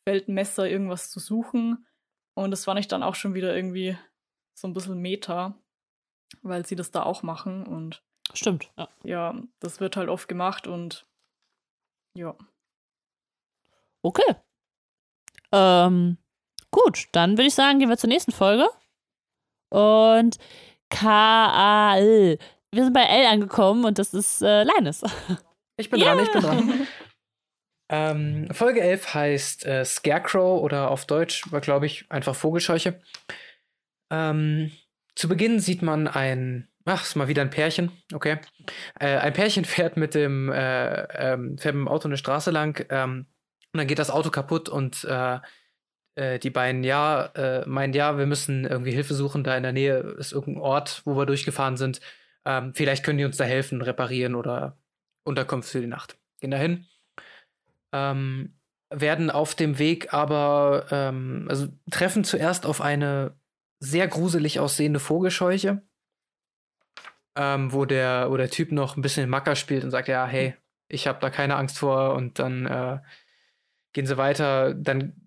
Feldmesser 0.09 0.69
irgendwas 0.69 1.11
zu 1.11 1.21
suchen. 1.21 1.87
Und 2.35 2.51
das 2.51 2.65
fand 2.65 2.81
ich 2.81 2.89
dann 2.89 3.03
auch 3.03 3.15
schon 3.15 3.35
wieder 3.35 3.55
irgendwie 3.55 3.97
so 4.59 4.69
ein 4.69 4.73
bisschen 4.73 4.99
Meta, 5.01 5.55
weil 6.43 6.67
sie 6.67 6.77
das 6.77 6.91
da 6.91 7.03
auch 7.03 7.23
machen 7.23 7.67
und 7.67 8.03
Stimmt, 8.33 8.73
ja. 8.77 8.89
Ja, 9.05 9.43
das 9.61 9.81
wird 9.81 9.97
halt 9.97 10.09
oft 10.09 10.29
gemacht 10.29 10.67
und 10.67 11.07
ja. 12.17 12.35
Okay. 14.03 14.35
Ähm, 15.53 16.19
gut, 16.71 17.09
dann 17.13 17.33
würde 17.33 17.47
ich 17.47 17.55
sagen, 17.55 17.79
gehen 17.79 17.89
wir 17.89 17.97
zur 17.97 18.09
nächsten 18.09 18.33
Folge. 18.33 18.69
Und 19.71 20.39
K-A-L. 20.95 22.39
Wir 22.73 22.85
sind 22.85 22.93
bei 22.93 23.03
L 23.03 23.27
angekommen 23.27 23.85
und 23.85 23.99
das 23.99 24.15
ist 24.15 24.43
äh, 24.43 24.65
Linus. 24.65 25.03
Ich 25.77 25.91
bin 25.91 26.01
yeah. 26.01 26.15
dran, 26.15 26.25
ich 26.25 26.31
bin 26.31 26.41
dran. 26.41 26.87
Ähm, 27.91 28.49
Folge 28.53 28.81
11 28.81 29.13
heißt 29.13 29.67
äh, 29.67 29.85
Scarecrow 29.85 30.63
oder 30.63 30.89
auf 30.93 31.05
Deutsch 31.05 31.51
war, 31.51 31.61
glaube 31.61 31.87
ich, 31.87 32.11
einfach 32.13 32.37
Vogelscheuche. 32.37 33.01
Ähm, 34.09 34.71
zu 35.17 35.29
Beginn 35.29 35.59
sieht 35.59 35.83
man 35.83 36.07
ein, 36.07 36.69
ach, 36.85 37.03
ist 37.03 37.17
mal 37.17 37.27
wieder 37.27 37.43
ein 37.43 37.51
Pärchen, 37.51 37.91
okay. 38.13 38.39
Äh, 39.01 39.17
ein 39.17 39.33
Pärchen 39.33 39.65
fährt 39.65 39.97
mit 39.97 40.15
dem, 40.15 40.53
äh, 40.53 41.33
ähm, 41.33 41.59
fährt 41.59 41.75
mit 41.75 41.87
dem 41.87 41.89
Auto 41.89 42.07
eine 42.07 42.17
Straße 42.17 42.53
lang 42.53 42.87
ähm, 42.91 43.27
und 43.73 43.79
dann 43.79 43.89
geht 43.89 43.99
das 43.99 44.11
Auto 44.11 44.31
kaputt 44.31 44.69
und 44.69 45.03
äh, 45.03 45.41
äh, 46.17 46.39
die 46.39 46.51
beiden, 46.51 46.85
ja, 46.85 47.27
äh, 47.35 47.69
meinen, 47.69 47.93
ja, 47.93 48.19
wir 48.19 48.27
müssen 48.27 48.65
irgendwie 48.65 48.93
Hilfe 48.93 49.15
suchen. 49.15 49.45
Da 49.45 49.57
in 49.57 49.63
der 49.63 49.73
Nähe 49.73 49.99
ist 50.19 50.33
irgendein 50.33 50.63
Ort, 50.63 51.03
wo 51.05 51.17
wir 51.17 51.27
durchgefahren 51.27 51.77
sind. 51.77 52.01
Ähm, 52.45 52.73
vielleicht 52.75 53.05
können 53.05 53.19
die 53.19 53.25
uns 53.25 53.37
da 53.37 53.45
helfen, 53.45 53.83
reparieren 53.83 54.35
oder 54.35 54.77
Unterkunft 55.25 55.71
für 55.71 55.81
die 55.81 55.87
Nacht. 55.87 56.19
Gehen 56.41 56.51
dahin. 56.51 56.87
Ähm, 57.93 58.55
werden 58.91 59.31
auf 59.31 59.55
dem 59.55 59.79
Weg 59.79 60.13
aber, 60.13 60.87
ähm, 60.91 61.47
also 61.49 61.69
treffen 61.91 62.25
zuerst 62.25 62.67
auf 62.67 62.81
eine 62.81 63.35
sehr 63.81 64.07
gruselig 64.09 64.61
aussehende 64.61 65.01
Vogelscheuche, 65.01 65.83
ähm, 67.37 67.73
wo, 67.73 67.85
der, 67.85 68.31
wo 68.31 68.37
der 68.37 68.51
Typ 68.51 68.73
noch 68.73 68.97
ein 68.97 69.03
bisschen 69.03 69.29
Macker 69.29 69.57
spielt 69.57 69.85
und 69.85 69.91
sagt, 69.91 70.09
ja, 70.09 70.27
hey, 70.27 70.55
ich 70.89 71.07
habe 71.07 71.19
da 71.21 71.31
keine 71.31 71.57
Angst 71.57 71.79
vor 71.79 72.15
und 72.15 72.39
dann 72.39 72.67
äh, 72.67 72.99
gehen 73.93 74.07
sie 74.07 74.17
weiter, 74.17 74.75
dann 74.75 75.24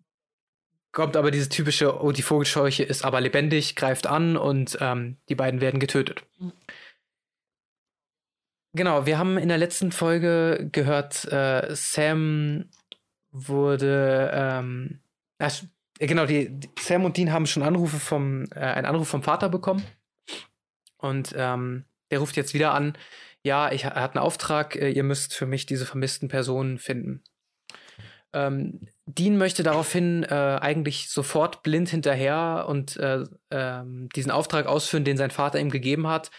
kommt 0.97 1.15
aber 1.15 1.29
diese 1.29 1.47
typische, 1.47 2.01
oh, 2.01 2.11
die 2.11 2.23
Vogelscheuche 2.23 2.81
ist 2.81 3.05
aber 3.05 3.21
lebendig, 3.21 3.75
greift 3.75 4.07
an 4.07 4.35
und 4.35 4.79
ähm, 4.81 5.17
die 5.29 5.35
beiden 5.35 5.61
werden 5.61 5.79
getötet. 5.79 6.23
Mhm. 6.39 6.53
Genau, 8.73 9.05
wir 9.05 9.19
haben 9.19 9.37
in 9.37 9.47
der 9.47 9.59
letzten 9.59 9.91
Folge 9.91 10.69
gehört, 10.71 11.31
äh, 11.31 11.67
Sam 11.75 12.71
wurde, 13.29 14.31
ähm, 14.33 14.99
äh, 15.37 15.51
genau, 15.99 16.25
die, 16.25 16.49
die, 16.49 16.69
Sam 16.79 17.05
und 17.05 17.15
Dean 17.15 17.31
haben 17.31 17.45
schon 17.45 17.61
Anrufe 17.61 17.99
vom, 17.99 18.45
äh, 18.55 18.59
einen 18.61 18.87
Anruf 18.87 19.07
vom 19.07 19.21
Vater 19.21 19.49
bekommen. 19.49 19.83
Und 20.97 21.31
ähm, 21.37 21.85
der 22.09 22.17
ruft 22.17 22.35
jetzt 22.37 22.55
wieder 22.55 22.73
an, 22.73 22.97
ja, 23.43 23.71
ich, 23.71 23.83
er 23.83 24.01
hat 24.01 24.15
einen 24.15 24.25
Auftrag, 24.25 24.75
äh, 24.75 24.89
ihr 24.89 25.03
müsst 25.03 25.35
für 25.35 25.45
mich 25.45 25.67
diese 25.67 25.85
vermissten 25.85 26.27
Personen 26.27 26.79
finden. 26.79 27.23
Ähm, 28.33 28.87
Dean 29.07 29.37
möchte 29.37 29.63
daraufhin 29.63 30.23
äh, 30.23 30.59
eigentlich 30.61 31.09
sofort 31.09 31.63
blind 31.63 31.87
hinterher 31.87 32.65
und 32.67 32.97
äh, 32.97 33.23
ähm, 33.49 34.09
diesen 34.13 34.31
Auftrag 34.31 34.65
ausführen, 34.65 35.05
den 35.05 35.15
sein 35.15 35.31
Vater 35.31 35.59
ihm 35.61 35.69
gegeben 35.69 36.07
hat. 36.07 36.29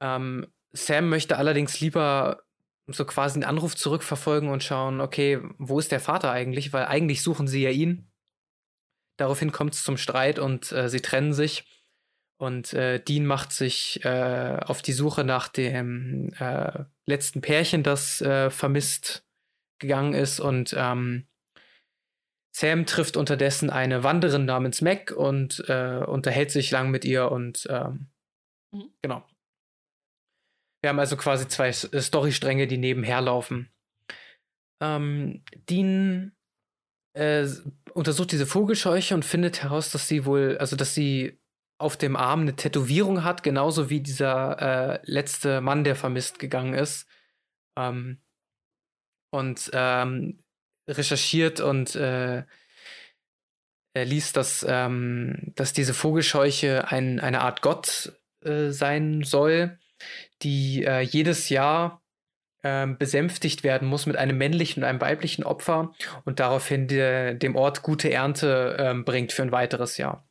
Ähm, 0.00 0.46
Sam 0.72 1.08
möchte 1.08 1.38
allerdings 1.38 1.80
lieber 1.80 2.42
so 2.86 3.06
quasi 3.06 3.36
einen 3.36 3.44
Anruf 3.48 3.76
zurückverfolgen 3.76 4.50
und 4.50 4.62
schauen, 4.62 5.00
okay, 5.00 5.40
wo 5.56 5.78
ist 5.78 5.90
der 5.90 6.00
Vater 6.00 6.30
eigentlich? 6.30 6.74
Weil 6.74 6.84
eigentlich 6.84 7.22
suchen 7.22 7.48
sie 7.48 7.62
ja 7.62 7.70
ihn. 7.70 8.10
Daraufhin 9.16 9.50
kommt 9.50 9.72
es 9.72 9.82
zum 9.82 9.96
Streit 9.96 10.38
und 10.38 10.70
äh, 10.70 10.90
sie 10.90 11.00
trennen 11.00 11.32
sich. 11.32 11.64
Und 12.36 12.74
äh, 12.74 13.02
Dean 13.02 13.24
macht 13.24 13.52
sich 13.52 14.04
äh, 14.04 14.58
auf 14.66 14.82
die 14.82 14.92
Suche 14.92 15.24
nach 15.24 15.48
dem 15.48 16.30
äh, 16.38 16.84
letzten 17.06 17.40
Pärchen, 17.40 17.82
das 17.82 18.20
äh, 18.20 18.50
vermisst 18.50 19.24
gegangen 19.78 20.12
ist. 20.12 20.40
Und 20.40 20.74
ähm, 20.76 21.26
Sam 22.54 22.84
trifft 22.84 23.16
unterdessen 23.16 23.70
eine 23.70 24.04
Wanderin 24.04 24.44
namens 24.44 24.82
Mac 24.82 25.10
und 25.10 25.64
äh, 25.68 26.04
unterhält 26.06 26.50
sich 26.50 26.70
lang 26.70 26.90
mit 26.90 27.04
ihr 27.04 27.32
und 27.32 27.66
ähm, 27.70 28.08
mhm. 28.72 28.92
genau. 29.00 29.26
Wir 30.82 30.90
haben 30.90 30.98
also 30.98 31.16
quasi 31.16 31.48
zwei 31.48 31.68
äh, 31.68 32.00
Storystränge, 32.00 32.66
die 32.66 32.76
nebenher 32.76 33.20
laufen. 33.22 33.70
Ähm, 34.82 35.44
Dean 35.70 36.32
äh, 37.14 37.46
untersucht 37.94 38.32
diese 38.32 38.46
Vogelscheuche 38.46 39.14
und 39.14 39.24
findet 39.24 39.62
heraus, 39.62 39.90
dass 39.90 40.08
sie 40.08 40.26
wohl, 40.26 40.58
also 40.58 40.76
dass 40.76 40.94
sie 40.94 41.38
auf 41.78 41.96
dem 41.96 42.16
Arm 42.16 42.42
eine 42.42 42.56
Tätowierung 42.56 43.24
hat, 43.24 43.42
genauso 43.42 43.90
wie 43.90 44.00
dieser 44.00 44.60
äh, 44.60 45.00
letzte 45.04 45.60
Mann, 45.60 45.84
der 45.84 45.96
vermisst 45.96 46.38
gegangen 46.38 46.74
ist. 46.74 47.08
Ähm, 47.76 48.20
und 49.30 49.70
ähm, 49.72 50.41
recherchiert 50.88 51.60
und 51.60 51.94
äh, 51.94 52.44
er 53.94 54.04
liest, 54.04 54.36
dass, 54.36 54.64
ähm, 54.68 55.52
dass 55.54 55.72
diese 55.72 55.94
Vogelscheuche 55.94 56.88
ein, 56.88 57.20
eine 57.20 57.42
Art 57.42 57.62
Gott 57.62 58.12
äh, 58.44 58.70
sein 58.70 59.22
soll, 59.22 59.78
die 60.42 60.84
äh, 60.84 61.00
jedes 61.00 61.48
Jahr 61.50 62.02
ähm, 62.64 62.96
besänftigt 62.96 63.64
werden 63.64 63.88
muss 63.88 64.06
mit 64.06 64.16
einem 64.16 64.38
männlichen 64.38 64.82
und 64.82 64.88
einem 64.88 65.00
weiblichen 65.00 65.44
Opfer 65.44 65.94
und 66.24 66.40
daraufhin 66.40 66.88
de, 66.88 67.34
dem 67.34 67.56
Ort 67.56 67.82
gute 67.82 68.10
Ernte 68.10 68.76
ähm, 68.78 69.04
bringt 69.04 69.32
für 69.32 69.42
ein 69.42 69.52
weiteres 69.52 69.96
Jahr. 69.98 70.26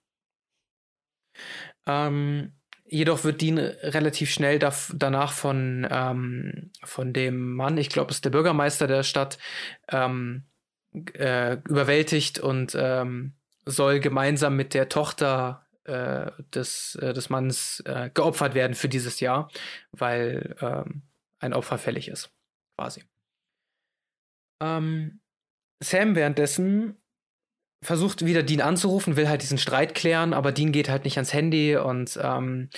Ähm, 1.86 2.54
Jedoch 2.94 3.24
wird 3.24 3.40
Dean 3.40 3.58
relativ 3.58 4.30
schnell 4.32 4.60
da, 4.60 4.74
danach 4.94 5.32
von, 5.32 5.88
ähm, 5.90 6.72
von 6.84 7.14
dem 7.14 7.54
Mann, 7.54 7.78
ich 7.78 7.88
glaube, 7.88 8.12
es 8.12 8.18
ist 8.18 8.26
der 8.26 8.32
Bürgermeister 8.32 8.86
der 8.86 9.04
Stadt, 9.04 9.38
ähm, 9.90 10.44
äh, 11.14 11.54
überwältigt 11.70 12.40
und 12.40 12.76
ähm, 12.78 13.34
soll 13.66 14.02
gemeinsam 14.02 14.58
mit 14.58 14.74
der 14.74 14.90
Tochter 14.90 15.66
äh, 15.86 16.32
des, 16.54 16.96
äh, 16.96 17.14
des 17.14 17.30
Mannes 17.30 17.82
äh, 17.86 18.10
geopfert 18.14 18.56
werden 18.56 18.74
für 18.74 18.90
dieses 18.90 19.22
Jahr, 19.22 19.50
weil 19.94 20.58
ähm, 20.60 21.04
ein 21.40 21.54
Opfer 21.54 21.78
fällig 21.78 22.10
ist, 22.10 22.30
quasi. 22.78 23.06
Ähm, 24.62 25.22
Sam 25.80 26.16
währenddessen 26.16 27.01
versucht 27.84 28.26
wieder 28.26 28.44
Dean 28.44 28.62
anzurufen, 28.62 29.16
will 29.16 29.28
halt 29.28 29.42
diesen 29.42 29.58
Streit 29.58 29.96
klären, 29.96 30.34
aber 30.34 30.52
Dean 30.52 30.72
geht 30.72 30.90
halt 30.90 31.04
nicht 31.04 31.18
ans 31.18 31.34
Handy 31.34 31.76
und 31.76 32.20
ähm, 32.22 32.70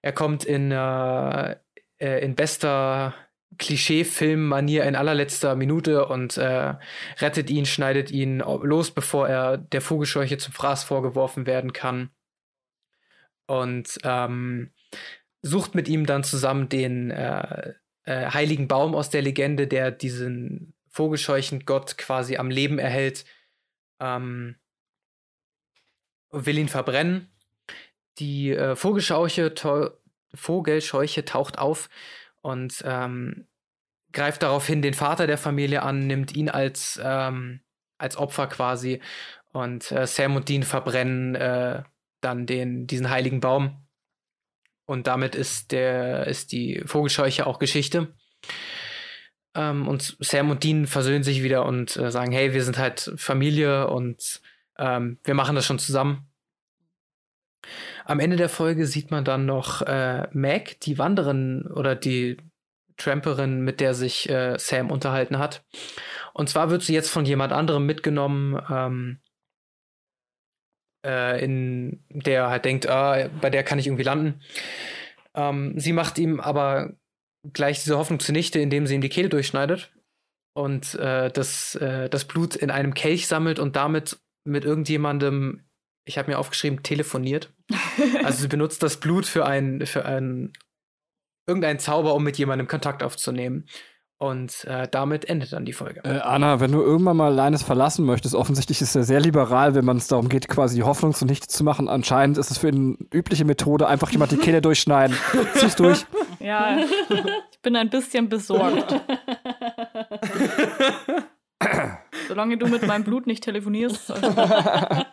er 0.00 0.12
kommt 0.12 0.44
in, 0.44 0.70
äh, 0.70 1.56
äh 1.98 2.24
in 2.24 2.34
bester 2.34 3.14
Klischee-Film-Manier 3.58 4.84
in 4.84 4.96
allerletzter 4.96 5.54
Minute 5.54 6.06
und 6.06 6.36
äh, 6.36 6.74
rettet 7.18 7.50
ihn, 7.50 7.66
schneidet 7.66 8.10
ihn 8.10 8.40
los, 8.40 8.90
bevor 8.90 9.28
er 9.28 9.58
der 9.58 9.80
Vogelscheuche 9.80 10.38
zum 10.38 10.52
Fraß 10.52 10.84
vorgeworfen 10.84 11.46
werden 11.46 11.72
kann. 11.72 12.10
Und 13.46 13.98
ähm, 14.04 14.72
sucht 15.42 15.74
mit 15.74 15.88
ihm 15.88 16.06
dann 16.06 16.24
zusammen 16.24 16.68
den 16.68 17.10
äh, 17.10 17.74
äh, 18.04 18.30
heiligen 18.30 18.66
Baum 18.68 18.94
aus 18.94 19.10
der 19.10 19.22
Legende, 19.22 19.66
der 19.66 19.90
diesen 19.90 20.74
Vogelscheuchen-Gott 20.90 21.98
quasi 21.98 22.36
am 22.36 22.50
Leben 22.50 22.78
erhält 22.78 23.24
ähm, 24.00 24.56
will 26.30 26.58
ihn 26.58 26.68
verbrennen. 26.68 27.30
Die 28.18 28.50
äh, 28.50 28.76
Vogelscheuche 28.76 29.54
Vogelscheuche 30.34 31.24
taucht 31.24 31.58
auf 31.58 31.88
und 32.42 32.82
ähm, 32.84 33.46
greift 34.12 34.42
daraufhin 34.42 34.82
den 34.82 34.94
Vater 34.94 35.26
der 35.26 35.38
Familie 35.38 35.82
an, 35.82 36.06
nimmt 36.06 36.34
ihn 36.34 36.48
als, 36.48 37.00
ähm, 37.02 37.60
als 37.98 38.16
Opfer 38.16 38.46
quasi. 38.46 39.00
Und 39.52 39.90
äh, 39.92 40.06
Sam 40.06 40.36
und 40.36 40.48
Dean 40.48 40.62
verbrennen 40.62 41.34
äh, 41.34 41.82
dann 42.20 42.46
den, 42.46 42.86
diesen 42.86 43.10
heiligen 43.10 43.40
Baum. 43.40 43.86
Und 44.86 45.06
damit 45.06 45.34
ist, 45.34 45.72
der, 45.72 46.26
ist 46.26 46.52
die 46.52 46.82
Vogelscheuche 46.84 47.46
auch 47.46 47.58
Geschichte. 47.58 48.14
Ähm, 49.54 49.88
und 49.88 50.16
Sam 50.20 50.50
und 50.50 50.64
Dean 50.64 50.86
versöhnen 50.86 51.24
sich 51.24 51.42
wieder 51.42 51.64
und 51.64 51.96
äh, 51.96 52.10
sagen, 52.10 52.32
hey, 52.32 52.52
wir 52.52 52.64
sind 52.64 52.78
halt 52.78 53.12
Familie 53.16 53.88
und 53.88 54.40
ähm, 54.78 55.18
wir 55.24 55.34
machen 55.34 55.54
das 55.54 55.66
schon 55.66 55.78
zusammen. 55.78 56.28
Am 58.04 58.20
Ende 58.20 58.36
der 58.36 58.48
Folge 58.48 58.86
sieht 58.86 59.10
man 59.10 59.24
dann 59.24 59.46
noch 59.46 59.82
äh, 59.82 60.28
Meg, 60.32 60.80
die 60.80 60.98
Wanderin 60.98 61.66
oder 61.66 61.94
die 61.94 62.36
Tramperin, 62.96 63.60
mit 63.60 63.80
der 63.80 63.94
sich 63.94 64.28
äh, 64.28 64.58
Sam 64.58 64.90
unterhalten 64.90 65.38
hat. 65.38 65.64
Und 66.32 66.48
zwar 66.48 66.70
wird 66.70 66.82
sie 66.82 66.94
jetzt 66.94 67.10
von 67.10 67.24
jemand 67.24 67.52
anderem 67.52 67.86
mitgenommen, 67.86 68.60
ähm, 68.70 69.20
äh, 71.04 71.42
in 71.42 72.04
der 72.10 72.50
halt 72.50 72.64
denkt, 72.64 72.88
ah, 72.88 73.28
bei 73.40 73.50
der 73.50 73.62
kann 73.62 73.78
ich 73.78 73.86
irgendwie 73.86 74.04
landen. 74.04 74.40
Ähm, 75.34 75.78
sie 75.78 75.92
macht 75.92 76.18
ihm 76.18 76.40
aber 76.40 76.92
gleich 77.52 77.82
diese 77.82 77.98
Hoffnung 77.98 78.20
zunichte, 78.20 78.58
indem 78.58 78.86
sie 78.86 78.94
ihm 78.94 79.00
die 79.00 79.08
Kehle 79.08 79.28
durchschneidet 79.28 79.92
und 80.54 80.94
äh, 80.94 81.30
das, 81.30 81.74
äh, 81.76 82.08
das 82.08 82.24
Blut 82.24 82.56
in 82.56 82.70
einem 82.70 82.94
Kelch 82.94 83.26
sammelt 83.26 83.58
und 83.58 83.76
damit 83.76 84.18
mit 84.44 84.64
irgendjemandem, 84.64 85.64
ich 86.06 86.18
habe 86.18 86.30
mir 86.30 86.38
aufgeschrieben, 86.38 86.82
telefoniert. 86.82 87.52
also 88.24 88.42
sie 88.42 88.48
benutzt 88.48 88.82
das 88.82 88.98
Blut 88.98 89.26
für 89.26 89.46
ein, 89.46 89.84
für 89.86 90.04
ein 90.04 90.52
irgendeinen 91.46 91.78
Zauber, 91.78 92.14
um 92.14 92.22
mit 92.22 92.38
jemandem 92.38 92.68
Kontakt 92.68 93.02
aufzunehmen. 93.02 93.66
Und 94.16 94.64
äh, 94.64 94.86
damit 94.88 95.28
endet 95.28 95.52
dann 95.52 95.64
die 95.64 95.72
Folge. 95.72 96.00
Äh, 96.04 96.20
Anna, 96.20 96.60
wenn 96.60 96.70
du 96.70 96.80
irgendwann 96.80 97.16
mal 97.16 97.34
Leines 97.34 97.64
verlassen 97.64 98.06
möchtest, 98.06 98.34
offensichtlich 98.34 98.80
ist 98.80 98.94
er 98.94 99.02
sehr 99.02 99.20
liberal, 99.20 99.74
wenn 99.74 99.84
man 99.84 99.96
es 99.96 100.06
darum 100.06 100.28
geht, 100.28 100.48
quasi 100.48 100.76
die 100.76 100.82
Hoffnung 100.84 101.12
zunichte 101.12 101.48
zu 101.48 101.64
machen. 101.64 101.88
Anscheinend 101.88 102.38
ist 102.38 102.50
es 102.50 102.58
für 102.58 102.68
ihn 102.68 103.08
übliche 103.12 103.44
Methode, 103.44 103.88
einfach 103.88 104.10
jemand 104.10 104.30
die 104.30 104.36
Kehle 104.36 104.62
durchschneiden. 104.62 105.16
Zieh's 105.56 105.74
durch. 105.74 106.06
Ja, 106.44 106.78
ich 107.50 107.60
bin 107.62 107.74
ein 107.74 107.88
bisschen 107.88 108.28
besorgt. 108.28 108.94
Solange 112.28 112.58
du 112.58 112.66
mit 112.66 112.86
meinem 112.86 113.02
Blut 113.02 113.26
nicht 113.26 113.42
telefonierst. 113.42 114.10
Also 114.10 114.28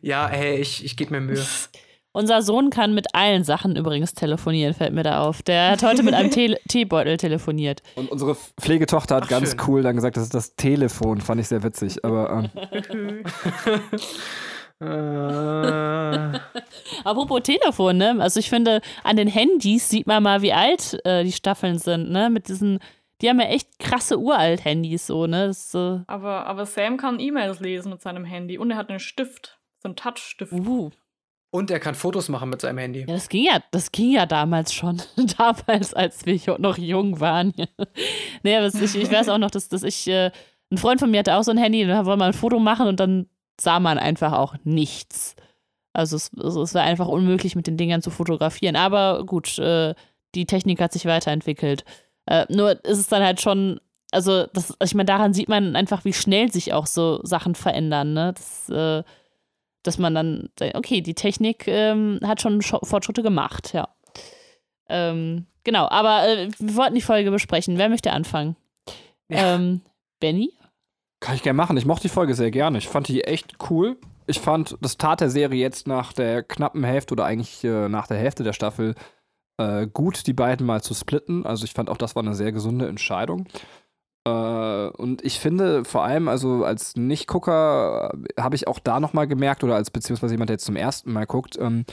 ja, 0.00 0.26
hey, 0.28 0.58
ich, 0.58 0.82
ich 0.84 0.96
gebe 0.96 1.12
mir 1.12 1.20
Mühe. 1.20 1.44
Unser 2.12 2.40
Sohn 2.40 2.70
kann 2.70 2.94
mit 2.94 3.14
allen 3.14 3.44
Sachen 3.44 3.76
übrigens 3.76 4.14
telefonieren, 4.14 4.72
fällt 4.72 4.94
mir 4.94 5.02
da 5.02 5.20
auf. 5.20 5.42
Der 5.42 5.72
hat 5.72 5.82
heute 5.82 6.02
mit 6.02 6.14
einem 6.14 6.30
Te 6.30 6.58
Teebeutel 6.66 7.18
telefoniert. 7.18 7.82
Und 7.94 8.10
unsere 8.10 8.36
Pflegetochter 8.58 9.16
hat 9.16 9.24
Ach, 9.24 9.28
ganz 9.28 9.50
schön. 9.50 9.60
cool 9.66 9.82
dann 9.82 9.96
gesagt, 9.96 10.16
das 10.16 10.24
ist 10.24 10.34
das 10.34 10.56
Telefon. 10.56 11.20
Fand 11.20 11.42
ich 11.42 11.48
sehr 11.48 11.62
witzig. 11.62 12.02
Aber 12.06 12.48
ähm, 12.90 13.22
äh, 14.80 14.84
Apropos 17.04 17.42
Telefon, 17.42 17.96
ne? 17.98 18.16
Also 18.20 18.40
ich 18.40 18.48
finde, 18.50 18.80
an 19.04 19.16
den 19.16 19.28
Handys 19.28 19.88
sieht 19.88 20.06
man 20.06 20.22
mal, 20.22 20.42
wie 20.42 20.52
alt 20.52 20.98
äh, 21.04 21.24
die 21.24 21.32
Staffeln 21.32 21.78
sind, 21.78 22.10
ne? 22.10 22.30
Mit 22.30 22.48
diesen, 22.48 22.78
die 23.20 23.28
haben 23.28 23.40
ja 23.40 23.46
echt 23.46 23.78
krasse 23.78 24.18
Uralt-Handys, 24.18 25.06
so, 25.06 25.26
ne? 25.26 25.48
Das 25.48 25.70
so, 25.70 26.02
aber, 26.06 26.46
aber 26.46 26.66
Sam 26.66 26.96
kann 26.96 27.20
E-Mails 27.20 27.60
lesen 27.60 27.90
mit 27.90 28.02
seinem 28.02 28.24
Handy 28.24 28.58
und 28.58 28.70
er 28.70 28.76
hat 28.76 28.90
einen 28.90 29.00
Stift. 29.00 29.58
So 29.82 29.88
einen 29.88 29.96
Touchstift. 29.96 30.52
uh. 30.52 30.90
und 31.50 31.70
er 31.70 31.80
kann 31.80 31.94
Fotos 31.94 32.28
machen 32.28 32.50
mit 32.50 32.60
seinem 32.60 32.78
Handy. 32.78 33.00
Ja, 33.00 33.06
das 33.06 33.28
ging 33.28 33.44
ja, 33.44 33.60
das 33.70 33.92
ging 33.92 34.12
ja 34.12 34.26
damals 34.26 34.72
schon. 34.72 35.00
damals, 35.38 35.94
als 35.94 36.26
wir 36.26 36.40
noch 36.58 36.78
jung 36.78 37.20
waren. 37.20 37.52
es- 38.42 38.74
ich, 38.74 38.96
ich 38.96 39.10
weiß 39.12 39.28
auch 39.28 39.38
noch, 39.38 39.50
dass, 39.50 39.68
dass 39.68 39.82
ich, 39.82 40.06
äh, 40.08 40.30
ein 40.70 40.78
Freund 40.78 40.98
von 40.98 41.10
mir 41.10 41.20
hatte 41.20 41.36
auch 41.36 41.44
so 41.44 41.52
ein 41.52 41.58
Handy, 41.58 41.86
da 41.86 42.04
wollte 42.04 42.18
man 42.18 42.28
ein 42.30 42.32
Foto 42.32 42.58
machen 42.58 42.88
und 42.88 42.98
dann 42.98 43.28
sah 43.60 43.80
man 43.80 43.98
einfach 43.98 44.32
auch 44.32 44.54
nichts. 44.64 45.36
Also 45.92 46.16
es, 46.16 46.30
es 46.34 46.74
war 46.74 46.82
einfach 46.82 47.08
unmöglich, 47.08 47.56
mit 47.56 47.66
den 47.66 47.76
Dingern 47.76 48.02
zu 48.02 48.10
fotografieren. 48.10 48.76
Aber 48.76 49.24
gut, 49.24 49.58
äh, 49.58 49.94
die 50.34 50.46
Technik 50.46 50.80
hat 50.80 50.92
sich 50.92 51.06
weiterentwickelt. 51.06 51.84
Äh, 52.26 52.44
nur 52.50 52.84
ist 52.84 52.98
es 52.98 53.08
dann 53.08 53.22
halt 53.22 53.40
schon, 53.40 53.80
also 54.10 54.46
das, 54.52 54.76
ich 54.82 54.94
meine, 54.94 55.06
daran 55.06 55.32
sieht 55.32 55.48
man 55.48 55.74
einfach, 55.74 56.04
wie 56.04 56.12
schnell 56.12 56.52
sich 56.52 56.72
auch 56.72 56.86
so 56.86 57.20
Sachen 57.22 57.54
verändern, 57.54 58.12
ne? 58.12 58.34
Das, 58.34 58.68
äh, 58.68 59.02
dass 59.82 59.98
man 59.98 60.14
dann, 60.14 60.50
okay, 60.74 61.00
die 61.00 61.14
Technik 61.14 61.68
ähm, 61.68 62.18
hat 62.24 62.42
schon 62.42 62.60
Scho- 62.60 62.84
Fortschritte 62.84 63.22
gemacht, 63.22 63.72
ja. 63.72 63.88
Ähm, 64.88 65.46
genau, 65.64 65.88
aber 65.88 66.28
äh, 66.28 66.48
wir 66.58 66.76
wollten 66.76 66.94
die 66.96 67.00
Folge 67.00 67.30
besprechen. 67.30 67.78
Wer 67.78 67.88
möchte 67.88 68.12
anfangen? 68.12 68.56
Ja. 69.28 69.54
Ähm, 69.54 69.80
Benny? 70.20 70.52
Kann 71.20 71.34
ich 71.34 71.42
gerne 71.42 71.56
machen. 71.56 71.76
Ich 71.76 71.86
mochte 71.86 72.02
die 72.02 72.14
Folge 72.14 72.34
sehr 72.34 72.50
gerne. 72.50 72.78
Ich 72.78 72.88
fand 72.88 73.08
die 73.08 73.24
echt 73.24 73.56
cool. 73.70 73.96
Ich 74.26 74.40
fand, 74.40 74.76
das 74.80 74.98
tat 74.98 75.20
der 75.20 75.30
Serie 75.30 75.60
jetzt 75.60 75.86
nach 75.86 76.12
der 76.12 76.42
knappen 76.42 76.84
Hälfte 76.84 77.14
oder 77.14 77.24
eigentlich 77.24 77.62
äh, 77.64 77.88
nach 77.88 78.06
der 78.06 78.16
Hälfte 78.16 78.42
der 78.42 78.52
Staffel 78.52 78.94
äh, 79.58 79.86
gut, 79.86 80.26
die 80.26 80.32
beiden 80.32 80.66
mal 80.66 80.82
zu 80.82 80.94
splitten. 80.94 81.46
Also 81.46 81.64
ich 81.64 81.72
fand 81.72 81.88
auch, 81.88 81.96
das 81.96 82.16
war 82.16 82.22
eine 82.22 82.34
sehr 82.34 82.52
gesunde 82.52 82.88
Entscheidung. 82.88 83.46
Äh, 84.26 84.88
und 84.88 85.24
ich 85.24 85.38
finde 85.38 85.84
vor 85.84 86.04
allem, 86.04 86.28
also 86.28 86.64
als 86.64 86.96
Nicht-Gucker 86.96 88.12
äh, 88.36 88.42
habe 88.42 88.56
ich 88.56 88.66
auch 88.66 88.80
da 88.80 89.00
nochmal 89.00 89.28
gemerkt, 89.28 89.62
oder 89.64 89.76
als 89.76 89.90
beziehungsweise 89.90 90.34
jemand, 90.34 90.50
der 90.50 90.54
jetzt 90.54 90.66
zum 90.66 90.76
ersten 90.76 91.12
Mal 91.12 91.26
guckt, 91.26 91.56
ähm, 91.60 91.84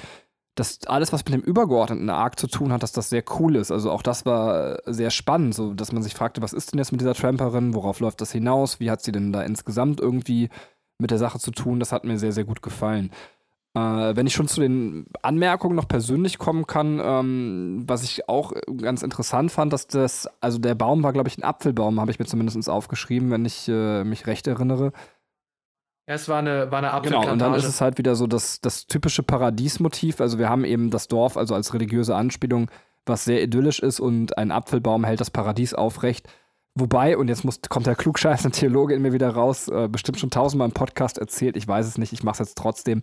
dass 0.55 0.85
alles, 0.85 1.11
was 1.11 1.25
mit 1.25 1.33
dem 1.33 1.41
übergeordneten 1.41 2.09
Arc 2.09 2.39
zu 2.39 2.47
tun 2.47 2.71
hat, 2.71 2.83
dass 2.83 2.91
das 2.91 3.09
sehr 3.09 3.23
cool 3.39 3.55
ist. 3.55 3.71
Also 3.71 3.91
auch 3.91 4.03
das 4.03 4.25
war 4.25 4.79
sehr 4.85 5.09
spannend, 5.09 5.55
so 5.55 5.73
dass 5.73 5.91
man 5.91 6.03
sich 6.03 6.13
fragte, 6.13 6.41
was 6.41 6.53
ist 6.53 6.71
denn 6.71 6.77
jetzt 6.77 6.91
mit 6.91 7.01
dieser 7.01 7.15
Tramperin, 7.15 7.73
worauf 7.73 7.99
läuft 7.99 8.21
das 8.21 8.31
hinaus, 8.31 8.79
wie 8.79 8.91
hat 8.91 9.01
sie 9.01 9.11
denn 9.11 9.33
da 9.33 9.41
insgesamt 9.41 9.99
irgendwie 9.99 10.49
mit 10.99 11.11
der 11.11 11.17
Sache 11.17 11.39
zu 11.39 11.51
tun, 11.51 11.79
das 11.79 11.91
hat 11.91 12.03
mir 12.03 12.19
sehr, 12.19 12.31
sehr 12.31 12.43
gut 12.43 12.61
gefallen. 12.61 13.11
Äh, 13.75 14.15
wenn 14.15 14.27
ich 14.27 14.35
schon 14.35 14.47
zu 14.47 14.61
den 14.61 15.07
Anmerkungen 15.23 15.75
noch 15.75 15.87
persönlich 15.87 16.37
kommen 16.37 16.67
kann, 16.67 17.01
ähm, 17.03 17.83
was 17.87 18.03
ich 18.03 18.29
auch 18.29 18.53
ganz 18.77 19.01
interessant 19.01 19.51
fand, 19.51 19.73
dass 19.73 19.87
das, 19.87 20.29
also 20.39 20.59
der 20.59 20.75
Baum 20.75 21.01
war, 21.01 21.13
glaube 21.13 21.29
ich, 21.29 21.37
ein 21.39 21.43
Apfelbaum, 21.43 21.99
habe 21.99 22.11
ich 22.11 22.19
mir 22.19 22.25
zumindest 22.25 22.69
aufgeschrieben, 22.69 23.31
wenn 23.31 23.45
ich 23.45 23.67
äh, 23.67 24.03
mich 24.03 24.27
recht 24.27 24.45
erinnere. 24.45 24.91
Ja, 26.07 26.15
es 26.15 26.27
war 26.27 26.39
eine, 26.39 26.69
war 26.69 26.79
eine 26.79 26.87
Genau, 26.87 26.97
Apfelplantage. 26.97 27.31
und 27.31 27.39
dann 27.39 27.53
ist 27.55 27.65
es 27.65 27.79
halt 27.79 27.97
wieder 27.97 28.15
so 28.15 28.27
das, 28.27 28.59
das 28.59 28.87
typische 28.87 29.23
Paradiesmotiv. 29.23 30.19
Also 30.19 30.37
wir 30.37 30.49
haben 30.49 30.65
eben 30.65 30.89
das 30.89 31.07
Dorf, 31.07 31.37
also 31.37 31.55
als 31.55 31.73
religiöse 31.73 32.15
Anspielung, 32.15 32.69
was 33.05 33.23
sehr 33.25 33.41
idyllisch 33.41 33.79
ist 33.79 33.99
und 33.99 34.37
ein 34.37 34.51
Apfelbaum 34.51 35.03
hält 35.05 35.21
das 35.21 35.31
Paradies 35.31 35.73
aufrecht. 35.73 36.27
Wobei, 36.75 37.17
und 37.17 37.27
jetzt 37.27 37.45
muss, 37.45 37.61
kommt 37.69 37.85
der 37.85 37.95
klugscheißende 37.95 38.57
Theologe 38.57 38.95
in 38.95 39.01
mir 39.01 39.13
wieder 39.13 39.29
raus, 39.29 39.67
äh, 39.67 39.87
bestimmt 39.87 40.19
schon 40.19 40.31
tausendmal 40.31 40.67
im 40.67 40.73
Podcast 40.73 41.19
erzählt, 41.19 41.55
ich 41.55 41.67
weiß 41.67 41.85
es 41.87 41.97
nicht, 41.97 42.13
ich 42.13 42.23
mache 42.23 42.33
es 42.41 42.49
jetzt 42.49 42.57
trotzdem. 42.57 43.01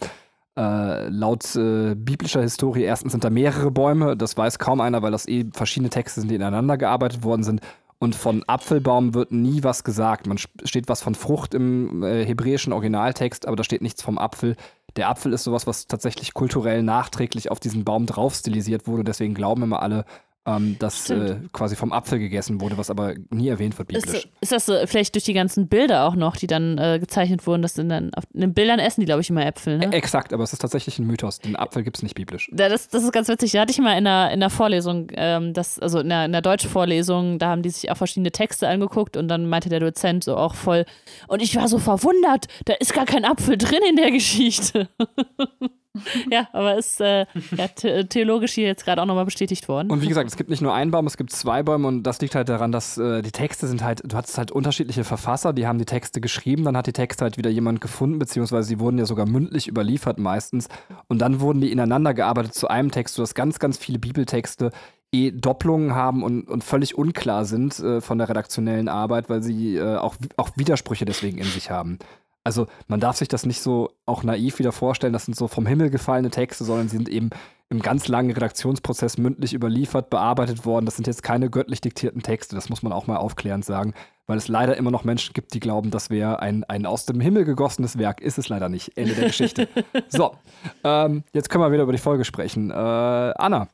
Äh, 0.58 1.08
laut 1.08 1.54
äh, 1.54 1.94
biblischer 1.94 2.42
Historie, 2.42 2.82
erstens 2.82 3.12
sind 3.12 3.22
da 3.22 3.30
mehrere 3.30 3.70
Bäume, 3.70 4.16
das 4.16 4.36
weiß 4.36 4.58
kaum 4.58 4.80
einer, 4.80 5.00
weil 5.00 5.12
das 5.12 5.28
eh 5.28 5.46
verschiedene 5.52 5.88
Texte 5.90 6.20
sind, 6.20 6.28
die 6.28 6.34
ineinander 6.34 6.76
gearbeitet 6.76 7.22
worden 7.22 7.44
sind. 7.44 7.60
Und 8.02 8.14
von 8.14 8.42
Apfelbaum 8.46 9.12
wird 9.12 9.30
nie 9.30 9.62
was 9.62 9.84
gesagt. 9.84 10.26
Man 10.26 10.38
steht 10.38 10.88
was 10.88 11.02
von 11.02 11.14
Frucht 11.14 11.52
im 11.52 12.02
äh, 12.02 12.24
hebräischen 12.24 12.72
Originaltext, 12.72 13.46
aber 13.46 13.56
da 13.56 13.62
steht 13.62 13.82
nichts 13.82 14.02
vom 14.02 14.16
Apfel. 14.16 14.56
Der 14.96 15.10
Apfel 15.10 15.34
ist 15.34 15.44
sowas, 15.44 15.66
was 15.66 15.86
tatsächlich 15.86 16.32
kulturell 16.32 16.82
nachträglich 16.82 17.50
auf 17.50 17.60
diesen 17.60 17.84
Baum 17.84 18.06
drauf 18.06 18.34
stilisiert 18.34 18.86
wurde. 18.86 19.04
Deswegen 19.04 19.34
glauben 19.34 19.62
immer 19.62 19.82
alle, 19.82 20.06
ähm, 20.46 20.76
dass 20.78 21.10
äh, 21.10 21.36
quasi 21.52 21.76
vom 21.76 21.92
Apfel 21.92 22.18
gegessen 22.18 22.60
wurde, 22.62 22.78
was 22.78 22.88
aber 22.90 23.14
nie 23.30 23.48
erwähnt 23.48 23.76
wird 23.78 23.88
biblisch. 23.88 24.14
Ist, 24.14 24.28
ist 24.40 24.52
das 24.52 24.66
so, 24.66 24.74
vielleicht 24.86 25.14
durch 25.14 25.24
die 25.24 25.34
ganzen 25.34 25.68
Bilder 25.68 26.04
auch 26.06 26.14
noch, 26.14 26.36
die 26.36 26.46
dann 26.46 26.78
äh, 26.78 26.98
gezeichnet 26.98 27.46
wurden, 27.46 27.60
dass 27.60 27.76
in, 27.76 27.90
dann, 27.90 28.12
auf, 28.14 28.24
in 28.32 28.40
den 28.40 28.54
Bildern 28.54 28.78
essen 28.78 29.00
die, 29.00 29.04
glaube 29.06 29.20
ich, 29.20 29.28
immer 29.28 29.44
Äpfel, 29.44 29.76
ne? 29.78 29.86
Ä- 29.88 29.92
Exakt, 29.92 30.32
aber 30.32 30.42
es 30.42 30.52
ist 30.54 30.60
tatsächlich 30.60 30.98
ein 30.98 31.06
Mythos. 31.06 31.40
Den 31.40 31.56
Apfel 31.56 31.82
gibt 31.82 31.98
es 31.98 32.02
nicht 32.02 32.14
biblisch. 32.14 32.50
Ja, 32.58 32.68
das, 32.70 32.88
das 32.88 33.02
ist 33.04 33.12
ganz 33.12 33.28
witzig. 33.28 33.52
Da 33.52 33.60
hatte 33.60 33.70
ich 33.72 33.78
mal 33.78 33.98
in 33.98 34.04
der, 34.04 34.30
in 34.30 34.40
der 34.40 34.50
Vorlesung, 34.50 35.08
ähm, 35.14 35.52
das, 35.52 35.78
also 35.78 35.98
in 36.00 36.08
der, 36.08 36.24
in 36.24 36.32
der 36.32 36.42
Deutschvorlesung, 36.42 37.38
da 37.38 37.48
haben 37.50 37.62
die 37.62 37.70
sich 37.70 37.90
auch 37.90 37.96
verschiedene 37.96 38.32
Texte 38.32 38.66
angeguckt 38.68 39.16
und 39.18 39.28
dann 39.28 39.46
meinte 39.46 39.68
der 39.68 39.80
Dozent 39.80 40.24
so 40.24 40.36
auch 40.36 40.54
voll, 40.54 40.86
und 41.28 41.42
ich 41.42 41.54
war 41.56 41.68
so 41.68 41.78
verwundert, 41.78 42.46
da 42.64 42.72
ist 42.74 42.94
gar 42.94 43.04
kein 43.04 43.24
Apfel 43.26 43.58
drin 43.58 43.80
in 43.88 43.96
der 43.96 44.10
Geschichte. 44.10 44.88
ja, 46.30 46.48
aber 46.52 46.76
ist 46.76 47.00
äh, 47.00 47.26
ja, 47.56 47.68
the 47.76 48.04
theologisch 48.04 48.52
hier 48.52 48.66
jetzt 48.66 48.84
gerade 48.84 49.02
auch 49.02 49.06
nochmal 49.06 49.24
bestätigt 49.24 49.68
worden. 49.68 49.90
Und 49.90 50.02
wie 50.02 50.06
gesagt, 50.06 50.28
es 50.28 50.36
gibt 50.36 50.48
nicht 50.48 50.62
nur 50.62 50.72
einen 50.72 50.90
Baum, 50.90 51.06
es 51.06 51.16
gibt 51.16 51.32
zwei 51.32 51.62
Bäume 51.62 51.88
und 51.88 52.04
das 52.04 52.20
liegt 52.20 52.34
halt 52.34 52.48
daran, 52.48 52.70
dass 52.70 52.96
äh, 52.96 53.22
die 53.22 53.32
Texte 53.32 53.66
sind 53.66 53.82
halt, 53.82 54.02
du 54.04 54.16
hattest 54.16 54.38
halt 54.38 54.52
unterschiedliche 54.52 55.02
Verfasser, 55.02 55.52
die 55.52 55.66
haben 55.66 55.78
die 55.78 55.84
Texte 55.84 56.20
geschrieben, 56.20 56.64
dann 56.64 56.76
hat 56.76 56.86
die 56.86 56.92
Texte 56.92 57.24
halt 57.24 57.38
wieder 57.38 57.50
jemand 57.50 57.80
gefunden, 57.80 58.18
beziehungsweise 58.18 58.68
sie 58.68 58.78
wurden 58.78 58.98
ja 58.98 59.06
sogar 59.06 59.26
mündlich 59.26 59.66
überliefert 59.66 60.18
meistens 60.18 60.68
und 61.08 61.18
dann 61.20 61.40
wurden 61.40 61.60
die 61.60 61.72
ineinander 61.72 62.14
gearbeitet 62.14 62.54
zu 62.54 62.68
einem 62.68 62.90
Text, 62.92 63.16
sodass 63.16 63.34
ganz, 63.34 63.58
ganz 63.58 63.76
viele 63.76 63.98
Bibeltexte 63.98 64.70
eh 65.12 65.32
Doppelungen 65.32 65.94
haben 65.94 66.22
und, 66.22 66.48
und 66.48 66.62
völlig 66.62 66.96
unklar 66.96 67.44
sind 67.44 67.78
äh, 67.80 68.00
von 68.00 68.18
der 68.18 68.28
redaktionellen 68.28 68.88
Arbeit, 68.88 69.28
weil 69.28 69.42
sie 69.42 69.76
äh, 69.76 69.96
auch, 69.96 70.14
auch 70.36 70.50
Widersprüche 70.54 71.04
deswegen 71.04 71.38
in 71.38 71.44
sich 71.44 71.70
haben. 71.70 71.98
Also 72.42 72.66
man 72.88 73.00
darf 73.00 73.16
sich 73.16 73.28
das 73.28 73.44
nicht 73.44 73.60
so 73.60 73.90
auch 74.06 74.22
naiv 74.22 74.58
wieder 74.58 74.72
vorstellen, 74.72 75.12
das 75.12 75.26
sind 75.26 75.36
so 75.36 75.46
vom 75.46 75.66
Himmel 75.66 75.90
gefallene 75.90 76.30
Texte, 76.30 76.64
sondern 76.64 76.88
sie 76.88 76.96
sind 76.96 77.08
eben 77.08 77.30
im 77.68 77.80
ganz 77.80 78.08
langen 78.08 78.32
Redaktionsprozess 78.32 79.18
mündlich 79.18 79.54
überliefert, 79.54 80.10
bearbeitet 80.10 80.64
worden. 80.64 80.86
Das 80.86 80.96
sind 80.96 81.06
jetzt 81.06 81.22
keine 81.22 81.50
göttlich 81.50 81.80
diktierten 81.80 82.22
Texte, 82.22 82.56
das 82.56 82.68
muss 82.68 82.82
man 82.82 82.92
auch 82.92 83.06
mal 83.06 83.18
aufklärend 83.18 83.64
sagen, 83.64 83.94
weil 84.26 84.38
es 84.38 84.48
leider 84.48 84.76
immer 84.76 84.90
noch 84.90 85.04
Menschen 85.04 85.34
gibt, 85.34 85.54
die 85.54 85.60
glauben, 85.60 85.90
das 85.90 86.10
wäre 86.10 86.40
ein, 86.40 86.64
ein 86.64 86.86
aus 86.86 87.06
dem 87.06 87.20
Himmel 87.20 87.44
gegossenes 87.44 87.98
Werk. 87.98 88.20
Ist 88.20 88.38
es 88.38 88.48
leider 88.48 88.68
nicht. 88.68 88.96
Ende 88.96 89.14
der 89.14 89.26
Geschichte. 89.26 89.68
so, 90.08 90.36
ähm, 90.82 91.24
jetzt 91.32 91.50
können 91.50 91.62
wir 91.62 91.72
wieder 91.72 91.84
über 91.84 91.92
die 91.92 91.98
Folge 91.98 92.24
sprechen. 92.24 92.70
Äh, 92.70 92.74
Anna. 92.74 93.68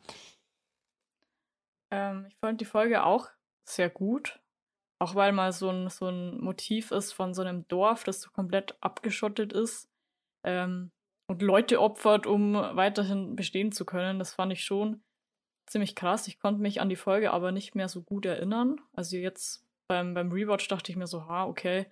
Ähm, 1.91 2.27
ich 2.29 2.37
fand 2.37 2.61
die 2.61 2.65
Folge 2.67 3.05
auch 3.05 3.29
sehr 3.65 3.89
gut. 3.89 4.41
Auch 4.99 5.15
weil 5.15 5.33
mal 5.33 5.53
so 5.53 5.69
ein, 5.69 5.89
so 5.91 6.09
ein 6.09 6.41
Motiv 6.41 6.91
ist 6.91 7.13
von 7.13 7.35
so 7.35 7.43
einem 7.43 7.69
Dorf, 7.69 8.05
das 8.05 8.21
so 8.21 8.31
komplett 8.31 8.77
abgeschottet 8.81 9.53
ist. 9.53 9.91
Ähm, 10.45 10.91
und 11.29 11.43
Leute 11.43 11.81
opfert, 11.81 12.27
um 12.27 12.55
weiterhin 12.55 13.37
bestehen 13.37 13.73
zu 13.73 13.85
können. 13.85 14.19
Das 14.19 14.35
fand 14.35 14.53
ich 14.53 14.65
schon 14.65 15.03
ziemlich 15.67 15.95
krass. 15.95 16.29
Ich 16.29 16.39
konnte 16.39 16.61
mich 16.61 16.81
an 16.81 16.89
die 16.89 16.97
Folge 16.97 17.33
aber 17.33 17.53
nicht 17.53 17.75
mehr 17.75 17.89
so 17.89 18.03
gut 18.03 18.25
erinnern. 18.25 18.81
Also 18.93 19.17
jetzt 19.17 19.67
beim, 19.89 20.15
beim 20.15 20.31
Rewatch 20.31 20.69
dachte 20.69 20.91
ich 20.91 20.97
mir 20.97 21.07
so, 21.07 21.27
ha, 21.27 21.47
okay, 21.47 21.87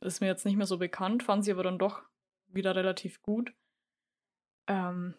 ist 0.00 0.20
mir 0.20 0.26
jetzt 0.26 0.44
nicht 0.44 0.56
mehr 0.56 0.66
so 0.66 0.78
bekannt, 0.78 1.22
fand 1.22 1.44
sie 1.44 1.52
aber 1.52 1.62
dann 1.62 1.78
doch 1.78 2.02
wieder 2.48 2.76
relativ 2.76 3.22
gut. 3.22 3.54
Ähm, 4.68 5.14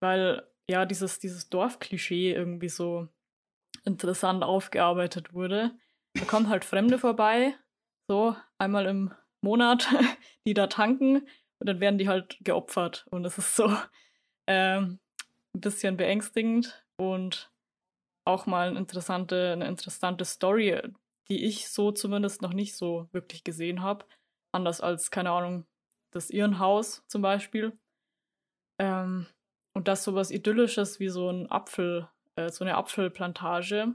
weil 0.00 0.46
ja 0.68 0.86
dieses, 0.86 1.18
dieses 1.18 1.48
Dorfklischee 1.50 2.32
irgendwie 2.32 2.68
so 2.68 3.08
interessant 3.84 4.42
aufgearbeitet 4.42 5.32
wurde. 5.32 5.72
Da 6.18 6.24
kommen 6.24 6.48
halt 6.48 6.64
Fremde 6.64 6.98
vorbei, 6.98 7.54
so 8.08 8.34
einmal 8.58 8.86
im 8.86 9.14
Monat, 9.40 9.88
die 10.46 10.54
da 10.54 10.66
tanken 10.66 11.28
und 11.58 11.68
dann 11.68 11.80
werden 11.80 11.98
die 11.98 12.08
halt 12.08 12.38
geopfert. 12.40 13.06
Und 13.10 13.24
es 13.24 13.38
ist 13.38 13.54
so 13.54 13.68
ähm, 14.48 14.98
ein 15.54 15.60
bisschen 15.60 15.96
beängstigend 15.96 16.84
und 16.96 17.52
auch 18.24 18.46
mal 18.46 18.68
eine 18.68 18.78
interessante, 18.78 19.52
eine 19.52 19.68
interessante 19.68 20.24
Story, 20.24 20.80
die 21.28 21.44
ich 21.44 21.68
so 21.68 21.92
zumindest 21.92 22.42
noch 22.42 22.52
nicht 22.52 22.76
so 22.76 23.08
wirklich 23.12 23.44
gesehen 23.44 23.82
habe. 23.82 24.04
Anders 24.52 24.80
als, 24.80 25.10
keine 25.10 25.30
Ahnung, 25.30 25.66
das 26.10 26.30
Irrenhaus 26.30 27.04
zum 27.06 27.22
Beispiel. 27.22 27.78
Ähm, 28.80 29.26
und 29.72 29.86
das 29.86 30.02
sowas 30.02 30.32
Idyllisches 30.32 30.98
wie 30.98 31.08
so 31.08 31.30
ein 31.30 31.50
Apfel, 31.50 32.08
äh, 32.34 32.50
so 32.50 32.64
eine 32.64 32.76
Apfelplantage 32.76 33.94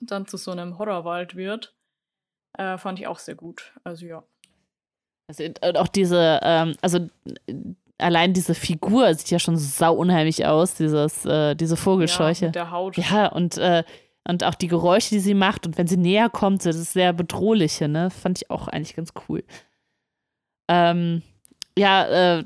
dann 0.00 0.26
zu 0.26 0.36
so 0.36 0.50
einem 0.50 0.78
Horrorwald 0.78 1.36
wird, 1.36 1.74
äh, 2.58 2.78
fand 2.78 2.98
ich 2.98 3.06
auch 3.06 3.18
sehr 3.18 3.34
gut. 3.34 3.72
Also 3.84 4.06
ja. 4.06 4.24
Also, 5.28 5.44
und 5.44 5.76
auch 5.76 5.88
diese, 5.88 6.40
ähm, 6.42 6.76
also 6.82 7.08
allein 7.98 8.32
diese 8.32 8.54
Figur 8.54 9.12
sieht 9.14 9.30
ja 9.30 9.38
schon 9.38 9.56
sau 9.56 9.94
unheimlich 9.94 10.46
aus, 10.46 10.74
dieses, 10.74 11.24
äh, 11.24 11.54
diese 11.54 11.76
Vogelscheuche. 11.76 12.46
Ja, 12.46 12.50
der 12.52 12.70
Haut. 12.70 12.96
Ja, 12.96 13.26
und, 13.26 13.58
äh, 13.58 13.84
und 14.28 14.44
auch 14.44 14.54
die 14.54 14.68
Geräusche, 14.68 15.10
die 15.10 15.20
sie 15.20 15.34
macht 15.34 15.66
und 15.66 15.78
wenn 15.78 15.86
sie 15.86 15.96
näher 15.96 16.28
kommt, 16.28 16.64
das 16.66 16.76
ist 16.76 16.92
sehr 16.92 17.12
bedrohliche, 17.12 17.88
ne? 17.88 18.10
Fand 18.10 18.38
ich 18.38 18.50
auch 18.50 18.68
eigentlich 18.68 18.96
ganz 18.96 19.12
cool. 19.28 19.44
Ähm, 20.68 21.22
ja, 21.78 22.38
äh, 22.38 22.44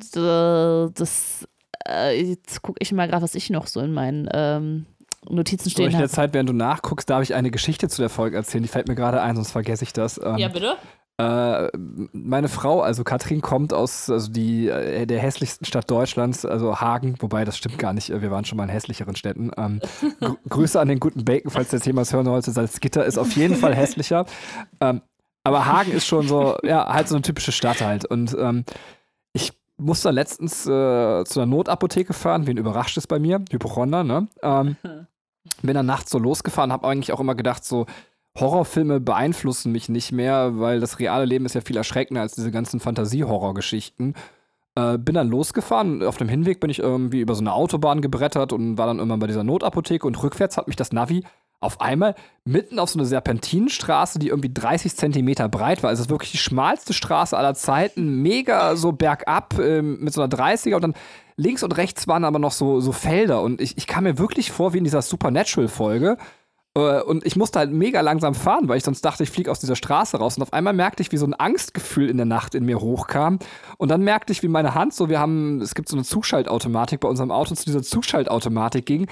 das, 0.94 1.48
äh, 1.88 2.20
jetzt 2.22 2.62
gucke 2.62 2.78
ich 2.80 2.92
mal 2.92 3.08
gerade, 3.08 3.22
was 3.22 3.34
ich 3.34 3.48
noch 3.50 3.66
so 3.66 3.80
in 3.80 3.92
meinen 3.92 4.28
ähm, 4.32 4.86
Notizen 5.28 5.70
stehen 5.70 5.86
habe. 5.86 5.94
In 5.94 5.98
der 5.98 6.08
Zeit, 6.08 6.32
während 6.32 6.48
du 6.48 6.54
nachguckst, 6.54 7.08
darf 7.10 7.22
ich 7.22 7.34
eine 7.34 7.50
Geschichte 7.50 7.88
zu 7.88 8.00
der 8.00 8.08
Folge 8.08 8.36
erzählen. 8.36 8.62
Die 8.62 8.68
fällt 8.68 8.88
mir 8.88 8.94
gerade 8.94 9.20
ein, 9.20 9.36
sonst 9.36 9.52
vergesse 9.52 9.84
ich 9.84 9.92
das. 9.92 10.20
Ähm, 10.22 10.38
ja, 10.38 10.48
bitte. 10.48 10.76
Äh, 11.20 11.68
meine 12.12 12.48
Frau, 12.48 12.80
also 12.80 13.04
Katrin, 13.04 13.42
kommt 13.42 13.74
aus 13.74 14.08
also 14.08 14.30
die, 14.30 14.68
äh, 14.68 15.04
der 15.04 15.18
hässlichsten 15.18 15.66
Stadt 15.66 15.90
Deutschlands, 15.90 16.46
also 16.46 16.80
Hagen, 16.80 17.16
wobei 17.18 17.44
das 17.44 17.58
stimmt 17.58 17.78
gar 17.78 17.92
nicht, 17.92 18.08
wir 18.08 18.30
waren 18.30 18.46
schon 18.46 18.56
mal 18.56 18.64
in 18.64 18.70
hässlicheren 18.70 19.16
Städten. 19.16 19.50
Ähm, 19.58 19.80
gr 20.20 20.36
Grüße 20.48 20.80
an 20.80 20.88
den 20.88 20.98
guten 20.98 21.26
Bacon, 21.26 21.50
falls 21.50 21.68
der 21.68 21.80
Thema 21.80 22.04
hören 22.04 22.26
wollte. 22.26 22.52
Salzgitter 22.52 23.04
ist 23.04 23.18
auf 23.18 23.32
jeden 23.36 23.56
Fall 23.56 23.74
hässlicher. 23.74 24.24
Ähm, 24.80 25.02
aber 25.44 25.66
Hagen 25.66 25.92
ist 25.92 26.06
schon 26.06 26.26
so, 26.26 26.56
ja, 26.62 26.86
halt 26.86 27.08
so 27.08 27.16
eine 27.16 27.22
typische 27.22 27.52
Stadt 27.52 27.82
halt. 27.82 28.04
Und 28.06 28.34
ähm, 28.38 28.64
musste 29.80 30.10
letztens 30.10 30.66
äh, 30.66 31.24
zu 31.24 31.40
einer 31.40 31.46
Notapotheke 31.46 32.12
fahren, 32.12 32.46
wen 32.46 32.56
überrascht 32.56 32.96
ist 32.96 33.06
bei 33.06 33.18
mir, 33.18 33.42
Hypochonder, 33.50 34.04
ne? 34.04 34.28
Ähm, 34.42 34.76
bin 35.62 35.74
dann 35.74 35.86
nachts 35.86 36.10
so 36.10 36.18
losgefahren, 36.18 36.72
habe 36.72 36.86
eigentlich 36.86 37.12
auch 37.12 37.20
immer 37.20 37.34
gedacht, 37.34 37.64
so, 37.64 37.86
Horrorfilme 38.38 39.00
beeinflussen 39.00 39.72
mich 39.72 39.88
nicht 39.88 40.12
mehr, 40.12 40.58
weil 40.58 40.80
das 40.80 40.98
reale 40.98 41.24
Leben 41.24 41.46
ist 41.46 41.54
ja 41.54 41.60
viel 41.60 41.76
erschreckender 41.76 42.20
als 42.20 42.34
diese 42.34 42.50
ganzen 42.50 42.80
Fantasie-Horror-Geschichten. 42.80 44.14
Äh, 44.76 44.98
bin 44.98 45.16
dann 45.16 45.28
losgefahren. 45.28 46.02
Auf 46.02 46.16
dem 46.16 46.28
Hinweg 46.28 46.60
bin 46.60 46.70
ich 46.70 46.78
irgendwie 46.78 47.20
über 47.20 47.34
so 47.34 47.40
eine 47.40 47.52
Autobahn 47.52 48.00
gebrettert 48.00 48.52
und 48.52 48.78
war 48.78 48.86
dann 48.86 48.98
irgendwann 48.98 49.18
bei 49.18 49.26
dieser 49.26 49.42
Notapotheke 49.42 50.06
und 50.06 50.22
rückwärts 50.22 50.56
hat 50.56 50.68
mich 50.68 50.76
das 50.76 50.92
Navi 50.92 51.24
auf 51.60 51.80
einmal 51.80 52.14
mitten 52.44 52.78
auf 52.78 52.90
so 52.90 52.98
eine 52.98 53.06
Serpentinenstraße, 53.06 54.18
die 54.18 54.28
irgendwie 54.28 54.52
30 54.52 54.96
Zentimeter 54.96 55.48
breit 55.48 55.82
war. 55.82 55.90
Also 55.90 56.00
es 56.00 56.06
ist 56.06 56.10
wirklich 56.10 56.32
die 56.32 56.38
schmalste 56.38 56.94
Straße 56.94 57.36
aller 57.36 57.54
Zeiten, 57.54 58.22
mega 58.22 58.76
so 58.76 58.92
bergab 58.92 59.58
äh, 59.58 59.82
mit 59.82 60.12
so 60.14 60.22
einer 60.22 60.34
30er 60.34 60.74
und 60.74 60.82
dann 60.82 60.94
links 61.36 61.62
und 61.62 61.76
rechts 61.76 62.08
waren 62.08 62.24
aber 62.24 62.38
noch 62.38 62.52
so, 62.52 62.80
so 62.80 62.92
Felder 62.92 63.42
und 63.42 63.60
ich, 63.60 63.76
ich 63.76 63.86
kam 63.86 64.04
mir 64.04 64.18
wirklich 64.18 64.50
vor 64.50 64.72
wie 64.72 64.78
in 64.78 64.84
dieser 64.84 65.02
Supernatural-Folge. 65.02 66.16
Äh, 66.76 67.02
und 67.02 67.26
ich 67.26 67.36
musste 67.36 67.58
halt 67.58 67.72
mega 67.72 68.00
langsam 68.00 68.34
fahren, 68.34 68.68
weil 68.68 68.78
ich 68.78 68.84
sonst 68.84 69.04
dachte, 69.04 69.22
ich 69.22 69.30
fliege 69.30 69.50
aus 69.50 69.60
dieser 69.60 69.76
Straße 69.76 70.16
raus. 70.18 70.36
Und 70.36 70.42
auf 70.42 70.52
einmal 70.52 70.72
merkte 70.72 71.02
ich, 71.02 71.12
wie 71.12 71.16
so 71.16 71.26
ein 71.26 71.34
Angstgefühl 71.34 72.08
in 72.08 72.16
der 72.16 72.26
Nacht 72.26 72.54
in 72.54 72.64
mir 72.64 72.80
hochkam. 72.80 73.38
Und 73.76 73.90
dann 73.90 74.02
merkte 74.02 74.32
ich, 74.32 74.42
wie 74.42 74.48
meine 74.48 74.74
Hand 74.74 74.94
so, 74.94 75.08
wir 75.08 75.18
haben, 75.18 75.60
es 75.60 75.74
gibt 75.74 75.88
so 75.88 75.96
eine 75.96 76.04
Zuschaltautomatik 76.04 77.00
bei 77.00 77.08
unserem 77.08 77.30
Auto, 77.30 77.54
zu 77.54 77.64
dieser 77.64 77.82
Zuschaltautomatik 77.82 78.86
ging. 78.86 79.08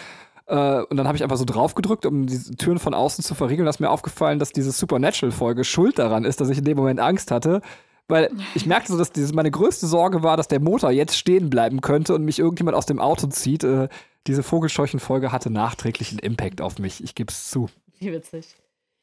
Äh, 0.49 0.83
und 0.83 0.97
dann 0.97 1.07
habe 1.07 1.17
ich 1.17 1.23
einfach 1.23 1.36
so 1.36 1.44
drauf 1.44 1.75
gedrückt, 1.75 2.07
um 2.07 2.27
die 2.27 2.39
Türen 2.57 2.78
von 2.78 2.94
außen 2.94 3.23
zu 3.23 3.35
verriegeln. 3.35 3.67
Da 3.67 3.70
ist 3.70 3.81
mir 3.81 3.91
aufgefallen, 3.91 4.39
dass 4.39 4.52
diese 4.52 4.73
Supernatural-Folge 4.73 5.65
schuld 5.65 5.99
daran 5.99 6.25
ist, 6.25 6.41
dass 6.41 6.49
ich 6.49 6.59
in 6.59 6.65
dem 6.65 6.77
Moment 6.77 7.01
Angst 7.01 7.31
hatte. 7.31 7.60
Weil 8.09 8.31
ich 8.55 8.65
merkte 8.65 8.91
so, 8.91 8.99
dass 8.99 9.12
dieses, 9.12 9.35
meine 9.35 9.51
größte 9.51 9.86
Sorge 9.86 10.23
war, 10.23 10.39
dass 10.39 10.49
der 10.49 10.60
Motor 10.60 10.91
jetzt 10.91 11.17
stehen 11.17 11.51
bleiben 11.51 11.83
könnte 11.83 12.15
und 12.15 12.25
mich 12.25 12.39
irgendjemand 12.39 12.75
aus 12.75 12.86
dem 12.86 13.01
Auto 13.01 13.27
zieht. 13.27 13.65
Äh, 13.65 13.89
diese 14.27 14.43
Vogelscheuchenfolge 14.43 15.31
hatte 15.31 15.51
nachträglich 15.51 16.10
einen 16.10 16.20
Impact 16.20 16.62
auf 16.62 16.78
mich. 16.78 17.05
Ich 17.05 17.15
gebe 17.15 17.31
es 17.31 17.51
zu. 17.51 17.68
Wie 17.99 18.10
witzig. 18.10 18.57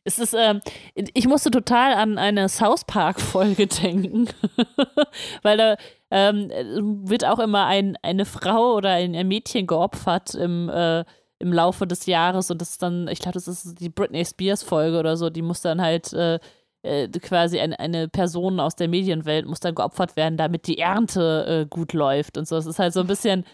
Es 0.08 0.20
ist, 0.20 0.36
ähm, 0.36 0.62
ich 0.94 1.28
musste 1.28 1.52
total 1.52 1.94
an 1.94 2.18
eine 2.18 2.50
South 2.50 2.86
Park-Folge 2.86 3.68
denken. 3.84 4.28
Weil 5.44 5.58
da 5.58 5.76
ähm, 6.10 6.50
wird 7.08 7.26
auch 7.26 7.40
immer 7.40 7.68
ein, 7.68 7.98
eine 8.02 8.26
Frau 8.26 8.74
oder 8.74 8.92
ein, 8.92 9.16
ein 9.16 9.28
Mädchen 9.28 9.68
geopfert 9.68 10.34
im, 10.34 10.70
äh, 10.70 11.06
im 11.46 11.54
Laufe 11.54 11.86
des 11.86 12.08
Jahres. 12.08 12.50
Und 12.50 12.60
das 12.60 12.72
ist 12.72 12.82
dann, 12.82 13.08
ich 13.08 13.20
glaube, 13.20 13.34
das 13.34 13.48
ist 13.48 13.80
die 13.80 13.90
Britney 13.90 14.26
Spears-Folge 14.26 15.00
oder 15.00 15.16
so. 15.16 15.30
Die 15.30 15.44
muss 15.44 15.62
dann 15.62 15.80
halt 15.80 16.12
äh, 16.14 16.40
äh, 16.82 17.08
quasi 17.08 17.60
eine, 17.60 17.80
eine 17.80 18.08
Person 18.08 18.60
aus 18.60 18.76
der 18.76 18.88
Medienwelt 18.88 19.46
muss 19.46 19.60
dann 19.60 19.76
geopfert 19.76 20.16
werden, 20.16 20.38
damit 20.38 20.68
die 20.68 20.80
Ernte 20.80 21.46
äh, 21.48 21.66
gut 21.70 21.94
läuft 21.94 22.38
und 22.38 22.48
so. 22.48 22.58
Es 22.58 22.66
ist 22.66 22.80
halt 22.80 22.94
so 22.94 23.02
ein 23.02 23.08
bisschen 23.08 23.46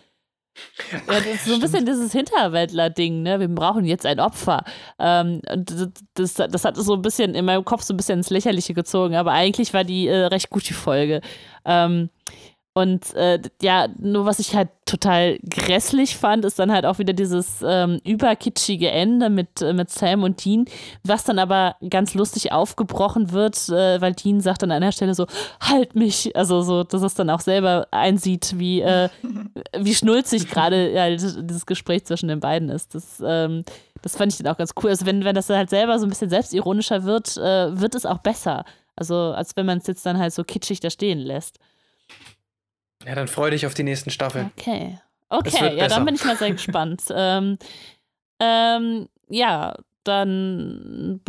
ja, 0.91 0.99
das 1.07 1.25
ist 1.25 1.45
so 1.45 1.53
ein 1.53 1.61
bisschen 1.61 1.85
dieses 1.85 2.11
Hinterwäldler-Ding, 2.11 3.23
ne? 3.23 3.39
Wir 3.39 3.47
brauchen 3.47 3.85
jetzt 3.85 4.05
ein 4.05 4.19
Opfer. 4.19 4.65
Ähm, 4.99 5.41
das, 5.43 5.87
das, 6.13 6.33
das, 6.33 6.65
hat 6.65 6.75
so 6.75 6.93
ein 6.93 7.01
bisschen 7.01 7.35
in 7.35 7.45
meinem 7.45 7.63
Kopf 7.63 7.83
so 7.83 7.93
ein 7.93 7.97
bisschen 7.97 8.19
ins 8.19 8.29
Lächerliche 8.29 8.73
gezogen, 8.73 9.15
aber 9.15 9.31
eigentlich 9.31 9.73
war 9.73 9.85
die 9.85 10.07
äh, 10.07 10.25
recht 10.25 10.49
gut, 10.49 10.67
die 10.67 10.73
Folge. 10.73 11.21
Ähm, 11.63 12.09
und 12.73 13.13
äh, 13.15 13.39
ja, 13.61 13.89
nur 13.99 14.25
was 14.25 14.39
ich 14.39 14.55
halt 14.55 14.69
total 14.85 15.39
grässlich 15.39 16.15
fand, 16.15 16.45
ist 16.45 16.57
dann 16.57 16.71
halt 16.71 16.85
auch 16.85 16.99
wieder 16.99 17.11
dieses 17.11 17.61
ähm, 17.65 17.99
überkitschige 18.05 18.89
Ende 18.89 19.29
mit, 19.29 19.61
äh, 19.61 19.73
mit 19.73 19.89
Sam 19.89 20.23
und 20.23 20.43
Dean, 20.43 20.65
was 21.03 21.25
dann 21.25 21.37
aber 21.37 21.75
ganz 21.89 22.13
lustig 22.13 22.53
aufgebrochen 22.53 23.33
wird, 23.33 23.67
äh, 23.67 23.99
weil 23.99 24.13
Dean 24.13 24.39
sagt 24.39 24.63
an 24.63 24.71
einer 24.71 24.93
Stelle 24.93 25.15
so, 25.15 25.25
halt 25.59 25.95
mich, 25.95 26.33
also 26.35 26.61
so, 26.61 26.85
dass 26.85 27.01
es 27.01 27.13
dann 27.13 27.29
auch 27.29 27.41
selber 27.41 27.87
einsieht, 27.91 28.57
wie, 28.57 28.79
äh, 28.79 29.09
wie 29.77 29.93
schnulzig 29.93 30.49
gerade 30.49 30.93
ja, 30.93 31.09
dieses 31.09 31.65
Gespräch 31.65 32.05
zwischen 32.05 32.29
den 32.29 32.39
beiden 32.39 32.69
ist. 32.69 32.95
Das, 32.95 33.21
ähm, 33.25 33.65
das 34.01 34.15
fand 34.15 34.31
ich 34.31 34.37
dann 34.37 34.51
auch 34.51 34.57
ganz 34.57 34.73
cool. 34.81 34.91
Also 34.91 35.05
wenn, 35.05 35.25
wenn 35.25 35.35
das 35.35 35.49
halt 35.49 35.69
selber 35.69 35.99
so 35.99 36.05
ein 36.05 36.09
bisschen 36.09 36.29
selbstironischer 36.29 37.03
wird, 37.03 37.35
äh, 37.35 37.77
wird 37.77 37.95
es 37.95 38.05
auch 38.05 38.19
besser. 38.19 38.63
Also 38.95 39.15
als 39.15 39.57
wenn 39.57 39.65
man 39.65 39.79
es 39.79 39.87
jetzt 39.87 40.05
dann 40.05 40.17
halt 40.17 40.33
so 40.33 40.45
kitschig 40.45 40.79
da 40.79 40.89
stehen 40.89 41.19
lässt. 41.19 41.59
Ja, 43.05 43.15
dann 43.15 43.27
freu 43.27 43.49
dich 43.49 43.65
auf 43.65 43.73
die 43.73 43.83
nächsten 43.83 44.09
Staffeln. 44.09 44.51
Okay. 44.57 44.99
Okay, 45.29 45.77
ja, 45.77 45.87
dann 45.87 46.03
bin 46.03 46.15
ich 46.15 46.25
mal 46.25 46.35
sehr 46.35 46.51
gespannt. 46.51 47.03
ähm, 47.09 47.57
ähm, 48.39 49.07
ja, 49.29 49.73
dann. 50.03 51.21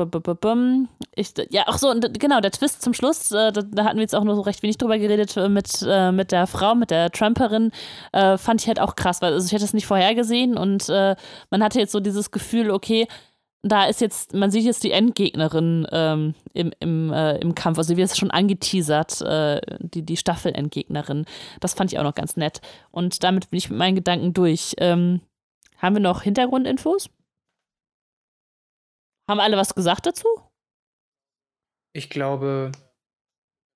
Ich, 1.15 1.34
ja, 1.51 1.65
ach 1.67 1.78
so, 1.78 1.91
und 1.91 2.18
genau, 2.18 2.41
der 2.41 2.51
Twist 2.51 2.83
zum 2.83 2.94
Schluss, 2.94 3.31
äh, 3.33 3.52
da, 3.52 3.62
da, 3.62 3.84
hatten 3.84 3.97
wir 3.97 4.02
jetzt 4.02 4.15
auch 4.15 4.25
nur 4.25 4.34
so 4.34 4.41
recht 4.41 4.62
wenig 4.62 4.78
drüber 4.78 4.99
geredet 4.99 5.36
äh, 5.36 5.49
mit, 5.49 5.84
äh, 5.86 6.10
mit 6.10 6.33
der 6.33 6.47
Frau, 6.47 6.75
mit 6.75 6.91
der 6.91 7.10
Trumperin, 7.10 7.70
äh, 8.12 8.39
fand 8.39 8.62
ich 8.62 8.68
halt 8.68 8.81
auch 8.81 8.97
krass, 8.97 9.20
weil 9.20 9.34
also 9.34 9.47
ich 9.47 9.52
hätte 9.52 9.65
es 9.65 9.75
nicht 9.75 9.86
vorhergesehen 9.86 10.57
und 10.57 10.89
äh, 10.89 11.15
man 11.51 11.62
hatte 11.62 11.78
jetzt 11.78 11.92
so 11.92 12.01
dieses 12.01 12.31
Gefühl, 12.31 12.70
okay, 12.70 13.07
da 13.63 13.85
ist 13.85 14.01
jetzt, 14.01 14.35
man 14.35 14.51
sieht 14.51 14.65
jetzt 14.65 14.83
die 14.83 14.91
Endgegnerin 14.91 15.87
ähm, 15.93 16.35
im, 16.53 16.73
im, 16.81 17.13
äh, 17.13 17.37
im 17.39 17.55
Kampf. 17.55 17.79
Also, 17.79 17.97
wie 17.97 18.03
es 18.03 18.19
schon 18.19 18.31
angeteasert, 18.31 19.21
äh, 19.23 19.61
die, 19.79 20.03
die 20.03 20.17
Staffel-Endgegnerin. 20.17 21.27
Das 21.61 21.75
fand 21.75 21.93
ich 21.93 21.99
auch 21.99 22.03
noch 22.05 22.15
ganz 22.15 22.37
nett. 22.37 22.61
Und 22.91 23.23
damit 23.23 23.51
bin 23.51 23.59
ich 23.59 23.71
mit 23.71 23.79
meinen 23.79 23.95
Gedanken 23.95 24.33
durch. 24.35 24.75
Ähm, 24.79 25.21
haben 25.79 25.97
wir 25.97 26.01
noch 26.01 26.23
Hintergrundinfos? 26.23 27.09
Haben 29.29 29.41
alle 29.41 29.57
was 29.57 29.75
gesagt 29.75 30.07
dazu? 30.07 30.27
Ich 31.93 32.11
glaube, 32.11 32.73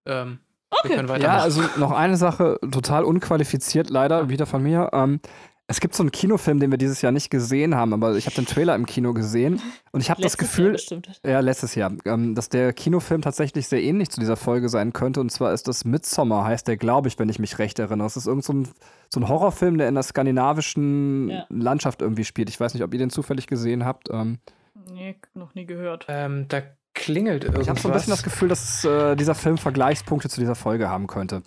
ähm, 0.07 0.41
Okay. 0.71 0.89
wir 0.89 0.97
können 0.97 1.09
weitermachen. 1.09 1.39
Ja, 1.39 1.43
also 1.43 1.63
noch 1.79 1.93
eine 1.93 2.17
Sache, 2.17 2.59
total 2.73 3.05
unqualifiziert 3.05 3.89
leider, 3.89 4.29
wieder 4.29 4.47
von 4.47 4.63
mir. 4.63 4.91
Ähm, 4.93 5.21
es 5.69 5.81
gibt 5.81 5.95
so 5.97 6.03
einen 6.05 6.13
Kinofilm, 6.13 6.61
den 6.61 6.71
wir 6.71 6.79
dieses 6.79 7.03
Jahr 7.03 7.11
nicht 7.11 7.29
gesehen 7.29 7.75
haben, 7.75 7.93
aber 7.93 8.15
ich 8.17 8.27
habe 8.27 8.37
den 8.37 8.47
Trailer 8.47 8.75
im 8.77 8.87
Kino 8.87 9.13
gesehen 9.15 9.61
und 9.91 10.01
ich 10.01 10.11
habe 10.11 10.23
das 10.23 10.33
Letztes 10.35 10.41
Jahr 10.41 10.49
Gefühl, 10.69 10.73
bestimmt. 10.73 11.21
ja, 11.25 11.41
letztes 11.41 11.75
Jahr, 11.75 11.93
ähm, 12.05 12.35
dass 12.37 12.49
der 12.49 12.73
Kinofilm 12.73 13.21
tatsächlich 13.23 13.67
sehr 13.67 13.83
ähnlich 13.83 14.11
zu 14.11 14.21
dieser 14.21 14.37
Folge 14.37 14.69
sein 14.69 14.93
könnte. 14.93 15.21
Und 15.21 15.31
zwar 15.33 15.53
ist 15.53 15.67
das 15.67 15.85
Midsommar, 15.85 16.45
heißt 16.45 16.69
der, 16.69 16.77
glaube 16.77 17.09
ich, 17.09 17.19
wenn 17.19 17.29
ich 17.29 17.41
mich 17.41 17.59
recht 17.59 17.79
erinnere. 17.81 18.07
Es 18.07 18.17
ist 18.17 18.27
irgend 18.29 18.45
so 18.45 18.53
ein, 18.53 18.69
so 19.13 19.19
ein 19.19 19.29
Horrorfilm, 19.29 19.77
der 19.79 19.89
in 19.89 19.95
der 19.95 20.05
skandinavischen 20.05 21.31
Ja. 21.31 21.47
Landschaft 21.49 22.01
irgendwie 22.01 22.25
spielt. 22.25 22.49
Ich 22.49 22.61
weiß 22.61 22.75
nicht, 22.75 22.85
ob 22.85 22.93
ihr 22.93 22.99
den 22.99 23.11
zufällig 23.11 23.47
gesehen 23.47 23.85
habt. 23.85 24.09
Ähm, 24.11 24.39
Nee, 24.93 25.17
noch 25.35 25.55
nie 25.57 25.67
gehört. 25.67 26.05
ähm, 26.09 26.47
da 26.49 26.63
klingelt 26.95 27.43
irgendwas. 27.45 27.65
ich 27.65 27.69
habe 27.71 27.81
so 27.81 27.89
ein 27.89 27.95
bisschen 27.95 28.13
das 28.13 28.23
Gefühl, 28.23 28.49
dass 28.49 28.85
äh, 28.85 29.17
dieser 29.17 29.35
Film 29.35 29.59
Vergleichspunkte 29.59 30.29
zu 30.29 30.39
dieser 30.41 30.55
Folge 30.55 30.89
haben 30.89 31.09
könnte. 31.09 31.43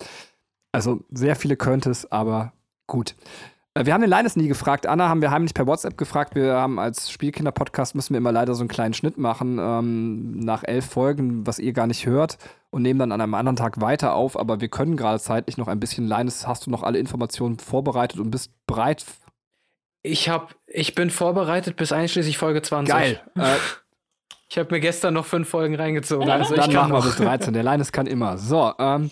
Also 0.72 1.00
sehr 1.10 1.36
viele 1.36 1.56
könnte 1.56 1.90
es, 1.90 2.10
aber 2.12 2.52
gut. 2.86 3.14
Äh, 3.74 3.86
Wir 3.86 3.94
haben 3.94 4.00
den 4.00 4.10
Linus 4.10 4.36
nie 4.36 4.48
gefragt. 4.48 4.86
Anna 4.86 5.08
haben 5.08 5.22
wir 5.22 5.30
heimlich 5.30 5.54
per 5.54 5.66
WhatsApp 5.66 5.96
gefragt. 5.96 6.34
Wir 6.34 6.54
haben 6.54 6.78
als 6.78 7.10
Spielkinder-Podcast 7.10 7.94
müssen 7.94 8.14
wir 8.14 8.18
immer 8.18 8.32
leider 8.32 8.54
so 8.54 8.62
einen 8.62 8.68
kleinen 8.68 8.94
Schnitt 8.94 9.18
machen 9.18 9.58
ähm, 9.60 10.38
nach 10.40 10.64
elf 10.64 10.86
Folgen, 10.86 11.46
was 11.46 11.58
ihr 11.58 11.72
gar 11.72 11.86
nicht 11.86 12.06
hört 12.06 12.38
und 12.70 12.82
nehmen 12.82 12.98
dann 12.98 13.12
an 13.12 13.20
einem 13.20 13.34
anderen 13.34 13.56
Tag 13.56 13.80
weiter 13.80 14.14
auf. 14.14 14.38
Aber 14.38 14.60
wir 14.60 14.68
können 14.68 14.96
gerade 14.96 15.20
zeitlich 15.20 15.56
noch 15.56 15.68
ein 15.68 15.80
bisschen. 15.80 16.06
Linus, 16.08 16.46
hast 16.46 16.66
du 16.66 16.70
noch 16.70 16.82
alle 16.82 16.98
Informationen 16.98 17.58
vorbereitet 17.58 18.18
und 18.20 18.30
bist 18.30 18.50
bereit? 18.66 19.04
Ich 20.02 20.28
hab, 20.28 20.54
ich 20.66 20.94
bin 20.94 21.10
vorbereitet 21.10 21.76
bis 21.76 21.92
einschließlich 21.92 22.38
Folge 22.38 22.62
20. 22.62 22.92
Geil. 22.92 23.20
Äh, 23.36 23.56
Ich 24.48 24.58
habe 24.58 24.74
mir 24.74 24.80
gestern 24.80 25.14
noch 25.14 25.26
fünf 25.26 25.48
Folgen 25.48 25.76
reingezogen. 25.76 26.26
Dann, 26.26 26.40
also 26.40 26.54
ich 26.54 26.60
dann 26.60 26.72
machen 26.72 26.92
wir 26.92 27.02
bis 27.02 27.16
13. 27.16 27.52
Der 27.54 27.62
Linus 27.62 27.92
kann 27.92 28.06
immer. 28.06 28.36
So, 28.36 28.72
ähm, 28.80 29.10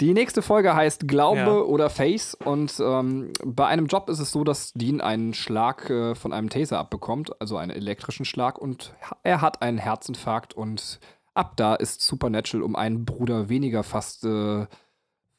die 0.00 0.12
nächste 0.12 0.42
Folge 0.42 0.74
heißt 0.74 1.08
Glaube 1.08 1.38
Ja. 1.38 1.52
oder 1.60 1.88
Face. 1.88 2.34
Und 2.34 2.74
ähm, 2.80 3.32
bei 3.44 3.66
einem 3.66 3.86
Job 3.86 4.08
ist 4.10 4.18
es 4.18 4.30
so, 4.30 4.44
dass 4.44 4.72
Dean 4.74 5.00
einen 5.00 5.32
Schlag 5.32 5.88
äh, 5.88 6.14
von 6.14 6.32
einem 6.32 6.50
Taser 6.50 6.78
abbekommt, 6.78 7.40
also 7.40 7.56
einen 7.56 7.70
elektrischen 7.70 8.24
Schlag. 8.24 8.58
Und 8.58 8.94
er 9.22 9.40
hat 9.40 9.62
einen 9.62 9.78
Herzinfarkt. 9.78 10.54
Und 10.54 11.00
ab 11.34 11.56
da 11.56 11.74
ist 11.74 12.02
Supernatural 12.02 12.62
um 12.62 12.76
einen 12.76 13.04
Bruder 13.04 13.48
weniger 13.48 13.82
fast. 13.82 14.24
Äh, 14.24 14.66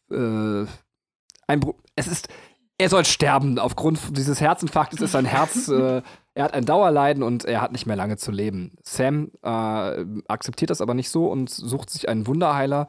äh, 0.10 0.66
ein 1.48 1.60
Bru 1.60 1.76
es 1.96 2.08
ist. 2.08 2.30
Er 2.80 2.90
soll 2.90 3.06
sterben. 3.06 3.58
Aufgrund 3.58 4.16
dieses 4.18 4.40
Herzinfarktes 4.40 5.02
ist 5.02 5.12
sein 5.12 5.26
Herz. 5.26 5.68
Äh, 5.72 6.02
er 6.34 6.44
hat 6.44 6.54
ein 6.54 6.66
Dauerleiden 6.66 7.24
und 7.24 7.46
er 7.46 7.62
hat 7.62 7.72
nicht 7.72 7.88
mehr 7.88 7.96
lange 7.96 8.18
zu 8.18 8.30
leben. 8.32 8.78
Sam 8.84 9.32
äh, 9.42 10.06
akzeptiert 10.28 10.70
das 10.70 10.82
aber 10.82 10.94
nicht 10.94 11.10
so 11.10 11.32
und 11.32 11.50
sucht 11.50 11.90
sich 11.90 12.10
einen 12.10 12.28
Wunderheiler, 12.28 12.88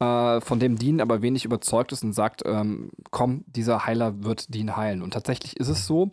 äh, 0.00 0.40
von 0.40 0.60
dem 0.60 0.78
Dean 0.78 1.00
aber 1.00 1.22
wenig 1.22 1.44
überzeugt 1.44 1.92
ist 1.92 2.04
und 2.04 2.12
sagt, 2.12 2.42
ähm, 2.46 2.90
komm, 3.10 3.44
dieser 3.46 3.86
Heiler 3.86 4.22
wird 4.24 4.54
Dean 4.54 4.76
heilen. 4.76 5.02
Und 5.02 5.12
tatsächlich 5.12 5.56
ist 5.56 5.68
es 5.68 5.86
so, 5.86 6.12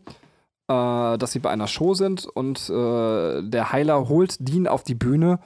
äh, 0.67 1.17
dass 1.17 1.31
sie 1.31 1.39
bei 1.39 1.51
einer 1.51 1.67
Show 1.67 1.93
sind 1.93 2.25
und 2.25 2.69
äh, 2.69 3.43
der 3.43 3.71
Heiler 3.71 4.09
holt 4.09 4.37
Dean 4.39 4.67
auf 4.67 4.83
die 4.83 4.95
Bühne 4.95 5.39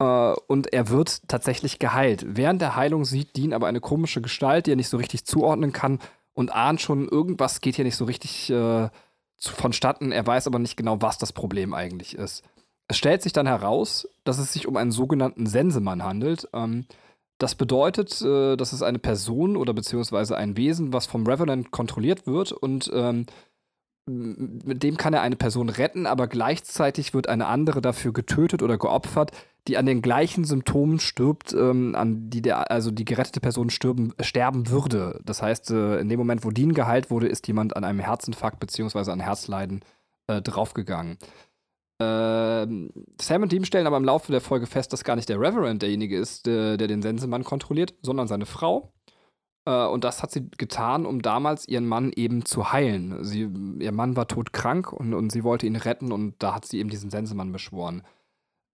äh, 0.00 0.32
und 0.46 0.72
er 0.72 0.88
wird 0.88 1.28
tatsächlich 1.28 1.78
geheilt. 1.78 2.24
Während 2.28 2.60
der 2.60 2.76
Heilung 2.76 3.04
sieht 3.04 3.36
Dean 3.36 3.52
aber 3.52 3.68
eine 3.68 3.80
komische 3.80 4.20
Gestalt, 4.20 4.66
die 4.66 4.72
er 4.72 4.76
nicht 4.76 4.88
so 4.88 4.96
richtig 4.96 5.24
zuordnen 5.24 5.72
kann 5.72 6.00
und 6.34 6.52
ahnt 6.52 6.80
schon, 6.80 7.08
irgendwas 7.08 7.60
geht 7.60 7.76
hier 7.76 7.84
nicht 7.84 7.96
so 7.96 8.04
richtig 8.04 8.50
äh, 8.50 8.88
vonstatten. 9.38 10.12
Er 10.12 10.26
weiß 10.26 10.46
aber 10.46 10.58
nicht 10.58 10.76
genau, 10.76 11.00
was 11.00 11.18
das 11.18 11.32
Problem 11.32 11.74
eigentlich 11.74 12.16
ist. 12.16 12.42
Es 12.88 12.96
stellt 12.96 13.22
sich 13.22 13.32
dann 13.32 13.46
heraus, 13.46 14.08
dass 14.24 14.38
es 14.38 14.52
sich 14.52 14.66
um 14.66 14.76
einen 14.76 14.90
sogenannten 14.90 15.46
Sensemann 15.46 16.02
handelt. 16.02 16.48
Ähm, 16.52 16.86
das 17.38 17.54
bedeutet, 17.54 18.20
äh, 18.22 18.56
dass 18.56 18.72
es 18.72 18.82
eine 18.82 18.98
Person 18.98 19.56
oder 19.56 19.72
beziehungsweise 19.72 20.36
ein 20.36 20.56
Wesen, 20.56 20.92
was 20.92 21.06
vom 21.06 21.26
Revenant 21.26 21.70
kontrolliert 21.70 22.26
wird 22.26 22.52
und 22.52 22.90
ähm, 22.92 23.26
mit 24.08 24.82
dem 24.82 24.96
kann 24.96 25.12
er 25.12 25.20
eine 25.20 25.36
Person 25.36 25.68
retten, 25.68 26.06
aber 26.06 26.28
gleichzeitig 26.28 27.12
wird 27.12 27.28
eine 27.28 27.46
andere 27.46 27.82
dafür 27.82 28.12
getötet 28.12 28.62
oder 28.62 28.78
geopfert, 28.78 29.32
die 29.66 29.76
an 29.76 29.86
den 29.86 30.00
gleichen 30.00 30.44
Symptomen 30.44 30.98
stirbt, 30.98 31.52
ähm, 31.52 31.94
an 31.94 32.30
die 32.30 32.40
der, 32.40 32.70
also 32.70 32.90
die 32.90 33.04
gerettete 33.04 33.40
Person 33.40 33.68
stirben, 33.68 34.14
sterben 34.20 34.70
würde. 34.70 35.20
Das 35.24 35.42
heißt, 35.42 35.70
äh, 35.70 35.98
in 35.98 36.08
dem 36.08 36.18
Moment, 36.18 36.44
wo 36.44 36.50
Dean 36.50 36.72
geheilt 36.72 37.10
wurde, 37.10 37.28
ist 37.28 37.46
jemand 37.48 37.76
an 37.76 37.84
einem 37.84 38.00
Herzinfarkt 38.00 38.60
beziehungsweise 38.60 39.12
an 39.12 39.20
Herzleiden 39.20 39.84
äh, 40.26 40.40
draufgegangen. 40.40 41.18
Ähm, 42.00 42.90
Sam 43.20 43.42
und 43.42 43.52
Dean 43.52 43.64
stellen 43.64 43.86
aber 43.86 43.96
im 43.96 44.04
Laufe 44.04 44.30
der 44.30 44.40
Folge 44.40 44.66
fest, 44.66 44.92
dass 44.92 45.04
gar 45.04 45.16
nicht 45.16 45.28
der 45.28 45.40
Reverend 45.40 45.82
derjenige 45.82 46.16
ist, 46.16 46.46
der, 46.46 46.76
der 46.76 46.86
den 46.86 47.02
Sensemann 47.02 47.44
kontrolliert, 47.44 47.94
sondern 48.02 48.28
seine 48.28 48.46
Frau. 48.46 48.92
Äh, 49.64 49.86
und 49.86 50.04
das 50.04 50.22
hat 50.22 50.30
sie 50.30 50.48
getan, 50.56 51.06
um 51.06 51.22
damals 51.22 51.66
ihren 51.68 51.86
Mann 51.86 52.12
eben 52.14 52.44
zu 52.44 52.72
heilen. 52.72 53.22
Sie, 53.24 53.50
ihr 53.80 53.92
Mann 53.92 54.16
war 54.16 54.28
todkrank 54.28 54.92
und, 54.92 55.12
und 55.12 55.30
sie 55.30 55.44
wollte 55.44 55.66
ihn 55.66 55.76
retten 55.76 56.12
und 56.12 56.34
da 56.38 56.54
hat 56.54 56.64
sie 56.64 56.78
eben 56.78 56.90
diesen 56.90 57.10
Sensemann 57.10 57.52
beschworen. 57.52 58.02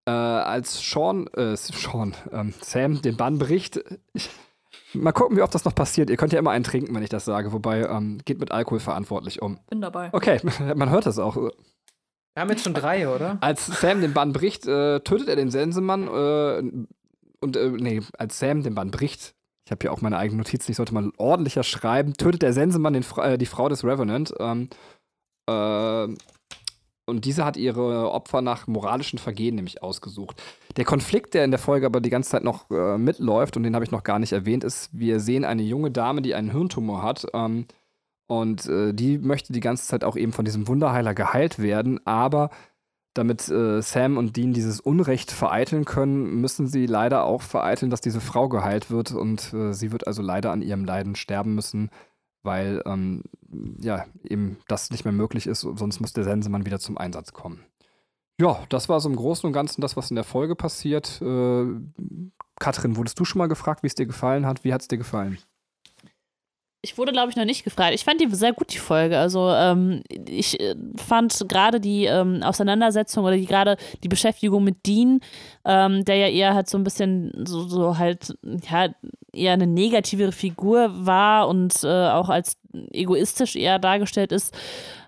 Äh, 0.06 0.10
als 0.10 0.78
Sean, 0.78 1.26
äh, 1.28 1.56
Sean, 1.56 2.14
ähm, 2.30 2.52
Sam 2.60 3.00
den 3.00 3.16
Bann 3.16 3.38
bricht, 3.38 3.82
ich, 4.12 4.28
mal 4.92 5.12
gucken, 5.12 5.36
wie 5.36 5.42
oft 5.42 5.54
das 5.54 5.64
noch 5.64 5.74
passiert. 5.74 6.10
Ihr 6.10 6.16
könnt 6.16 6.32
ja 6.32 6.38
immer 6.38 6.50
einen 6.50 6.64
trinken, 6.64 6.94
wenn 6.94 7.02
ich 7.02 7.08
das 7.08 7.24
sage, 7.24 7.52
wobei 7.52 7.84
ähm, 7.84 8.18
geht 8.24 8.38
mit 8.38 8.52
Alkohol 8.52 8.80
verantwortlich 8.80 9.40
um. 9.42 9.58
Bin 9.70 9.80
dabei. 9.80 10.10
Okay, 10.12 10.40
man 10.76 10.90
hört 10.90 11.06
das 11.06 11.18
auch. 11.18 11.50
Wir 12.34 12.40
haben 12.40 12.50
jetzt 12.50 12.64
schon 12.64 12.74
drei, 12.74 13.08
oder? 13.08 13.38
Als 13.40 13.66
Sam 13.66 14.00
den 14.00 14.12
Bann 14.12 14.32
bricht, 14.32 14.66
äh, 14.66 15.00
tötet 15.00 15.28
er 15.28 15.36
den 15.36 15.50
Sensemann 15.50 16.08
äh, 16.08 16.84
und 17.40 17.56
äh, 17.56 17.68
nee, 17.68 18.00
als 18.18 18.38
Sam 18.38 18.62
den 18.62 18.74
Bann 18.74 18.90
bricht, 18.90 19.34
ich 19.66 19.70
habe 19.70 19.80
hier 19.82 19.92
auch 19.92 20.00
meine 20.00 20.16
eigenen 20.16 20.38
Notizen, 20.38 20.70
ich 20.70 20.76
sollte 20.76 20.94
mal 20.94 21.10
ordentlicher 21.16 21.62
schreiben, 21.62 22.14
tötet 22.14 22.42
der 22.42 22.52
Sensemann 22.52 22.94
den, 22.94 23.04
äh, 23.18 23.38
die 23.38 23.46
Frau 23.46 23.68
des 23.68 23.84
Revenant. 23.84 24.34
Ähm, 24.38 24.68
äh, 25.48 26.08
und 27.06 27.26
diese 27.26 27.44
hat 27.44 27.58
ihre 27.58 28.10
Opfer 28.10 28.40
nach 28.40 28.66
moralischen 28.66 29.18
Vergehen 29.18 29.56
nämlich 29.56 29.82
ausgesucht. 29.82 30.42
Der 30.76 30.86
Konflikt, 30.86 31.34
der 31.34 31.44
in 31.44 31.50
der 31.50 31.60
Folge 31.60 31.84
aber 31.84 32.00
die 32.00 32.08
ganze 32.08 32.30
Zeit 32.30 32.44
noch 32.44 32.70
äh, 32.70 32.96
mitläuft, 32.96 33.56
und 33.56 33.62
den 33.62 33.74
habe 33.74 33.84
ich 33.84 33.90
noch 33.90 34.04
gar 34.04 34.18
nicht 34.18 34.32
erwähnt, 34.32 34.64
ist, 34.64 34.88
wir 34.92 35.20
sehen 35.20 35.44
eine 35.44 35.62
junge 35.62 35.90
Dame, 35.90 36.22
die 36.22 36.34
einen 36.34 36.50
Hirntumor 36.50 37.02
hat. 37.02 37.26
Ähm, 37.34 37.66
und 38.26 38.66
äh, 38.66 38.92
die 38.92 39.18
möchte 39.18 39.52
die 39.52 39.60
ganze 39.60 39.86
Zeit 39.86 40.04
auch 40.04 40.16
eben 40.16 40.32
von 40.32 40.44
diesem 40.44 40.66
Wunderheiler 40.68 41.14
geheilt 41.14 41.58
werden, 41.58 42.04
aber 42.06 42.50
damit 43.14 43.48
äh, 43.48 43.80
Sam 43.80 44.16
und 44.16 44.36
Dean 44.36 44.52
dieses 44.52 44.80
Unrecht 44.80 45.30
vereiteln 45.30 45.84
können, 45.84 46.40
müssen 46.40 46.66
sie 46.66 46.86
leider 46.86 47.24
auch 47.24 47.42
vereiteln, 47.42 47.90
dass 47.90 48.00
diese 48.00 48.20
Frau 48.20 48.48
geheilt 48.48 48.90
wird 48.90 49.12
und 49.12 49.52
äh, 49.54 49.72
sie 49.72 49.92
wird 49.92 50.06
also 50.06 50.20
leider 50.20 50.50
an 50.50 50.62
ihrem 50.62 50.84
Leiden 50.84 51.14
sterben 51.14 51.54
müssen, 51.54 51.90
weil 52.42 52.82
ähm, 52.86 53.22
ja 53.80 54.04
eben 54.24 54.58
das 54.68 54.90
nicht 54.90 55.04
mehr 55.04 55.12
möglich 55.12 55.46
ist, 55.46 55.60
sonst 55.60 56.00
muss 56.00 56.12
der 56.12 56.24
Sensemann 56.24 56.66
wieder 56.66 56.80
zum 56.80 56.98
Einsatz 56.98 57.32
kommen. 57.32 57.64
Ja, 58.40 58.64
das 58.68 58.88
war 58.88 58.98
so 58.98 59.08
im 59.08 59.16
Großen 59.16 59.46
und 59.46 59.52
Ganzen 59.52 59.80
das, 59.80 59.96
was 59.96 60.10
in 60.10 60.16
der 60.16 60.24
Folge 60.24 60.56
passiert. 60.56 61.22
Äh, 61.22 61.66
Katrin, 62.58 62.96
wurdest 62.96 63.18
du 63.20 63.24
schon 63.24 63.38
mal 63.38 63.46
gefragt, 63.46 63.84
wie 63.84 63.86
es 63.86 63.94
dir 63.94 64.06
gefallen 64.06 64.44
hat? 64.44 64.64
Wie 64.64 64.72
hat 64.72 64.80
es 64.80 64.88
dir 64.88 64.98
gefallen? 64.98 65.38
Ich 66.84 66.98
wurde, 66.98 67.12
glaube 67.12 67.30
ich, 67.30 67.36
noch 67.36 67.46
nicht 67.46 67.64
gefragt. 67.64 67.94
Ich 67.94 68.04
fand 68.04 68.20
die 68.20 68.28
sehr 68.34 68.52
gut, 68.52 68.72
die 68.74 68.78
Folge. 68.78 69.18
Also 69.18 69.50
ähm, 69.50 70.02
ich 70.28 70.60
äh, 70.60 70.74
fand 70.96 71.46
gerade 71.48 71.80
die 71.80 72.04
ähm, 72.04 72.42
Auseinandersetzung 72.42 73.24
oder 73.24 73.36
die 73.36 73.46
gerade 73.46 73.78
die 74.02 74.08
Beschäftigung 74.08 74.62
mit 74.62 74.86
Dean, 74.86 75.20
ähm, 75.64 76.04
der 76.04 76.16
ja 76.16 76.28
eher 76.28 76.54
halt 76.54 76.68
so 76.68 76.76
ein 76.76 76.84
bisschen 76.84 77.32
so, 77.46 77.66
so 77.66 77.96
halt, 77.96 78.36
ja, 78.70 78.88
eher 79.32 79.54
eine 79.54 79.66
negativere 79.66 80.30
Figur 80.30 80.90
war 80.92 81.48
und 81.48 81.82
äh, 81.84 82.10
auch 82.10 82.28
als 82.28 82.58
egoistisch 82.92 83.56
eher 83.56 83.78
dargestellt 83.78 84.30
ist, 84.30 84.54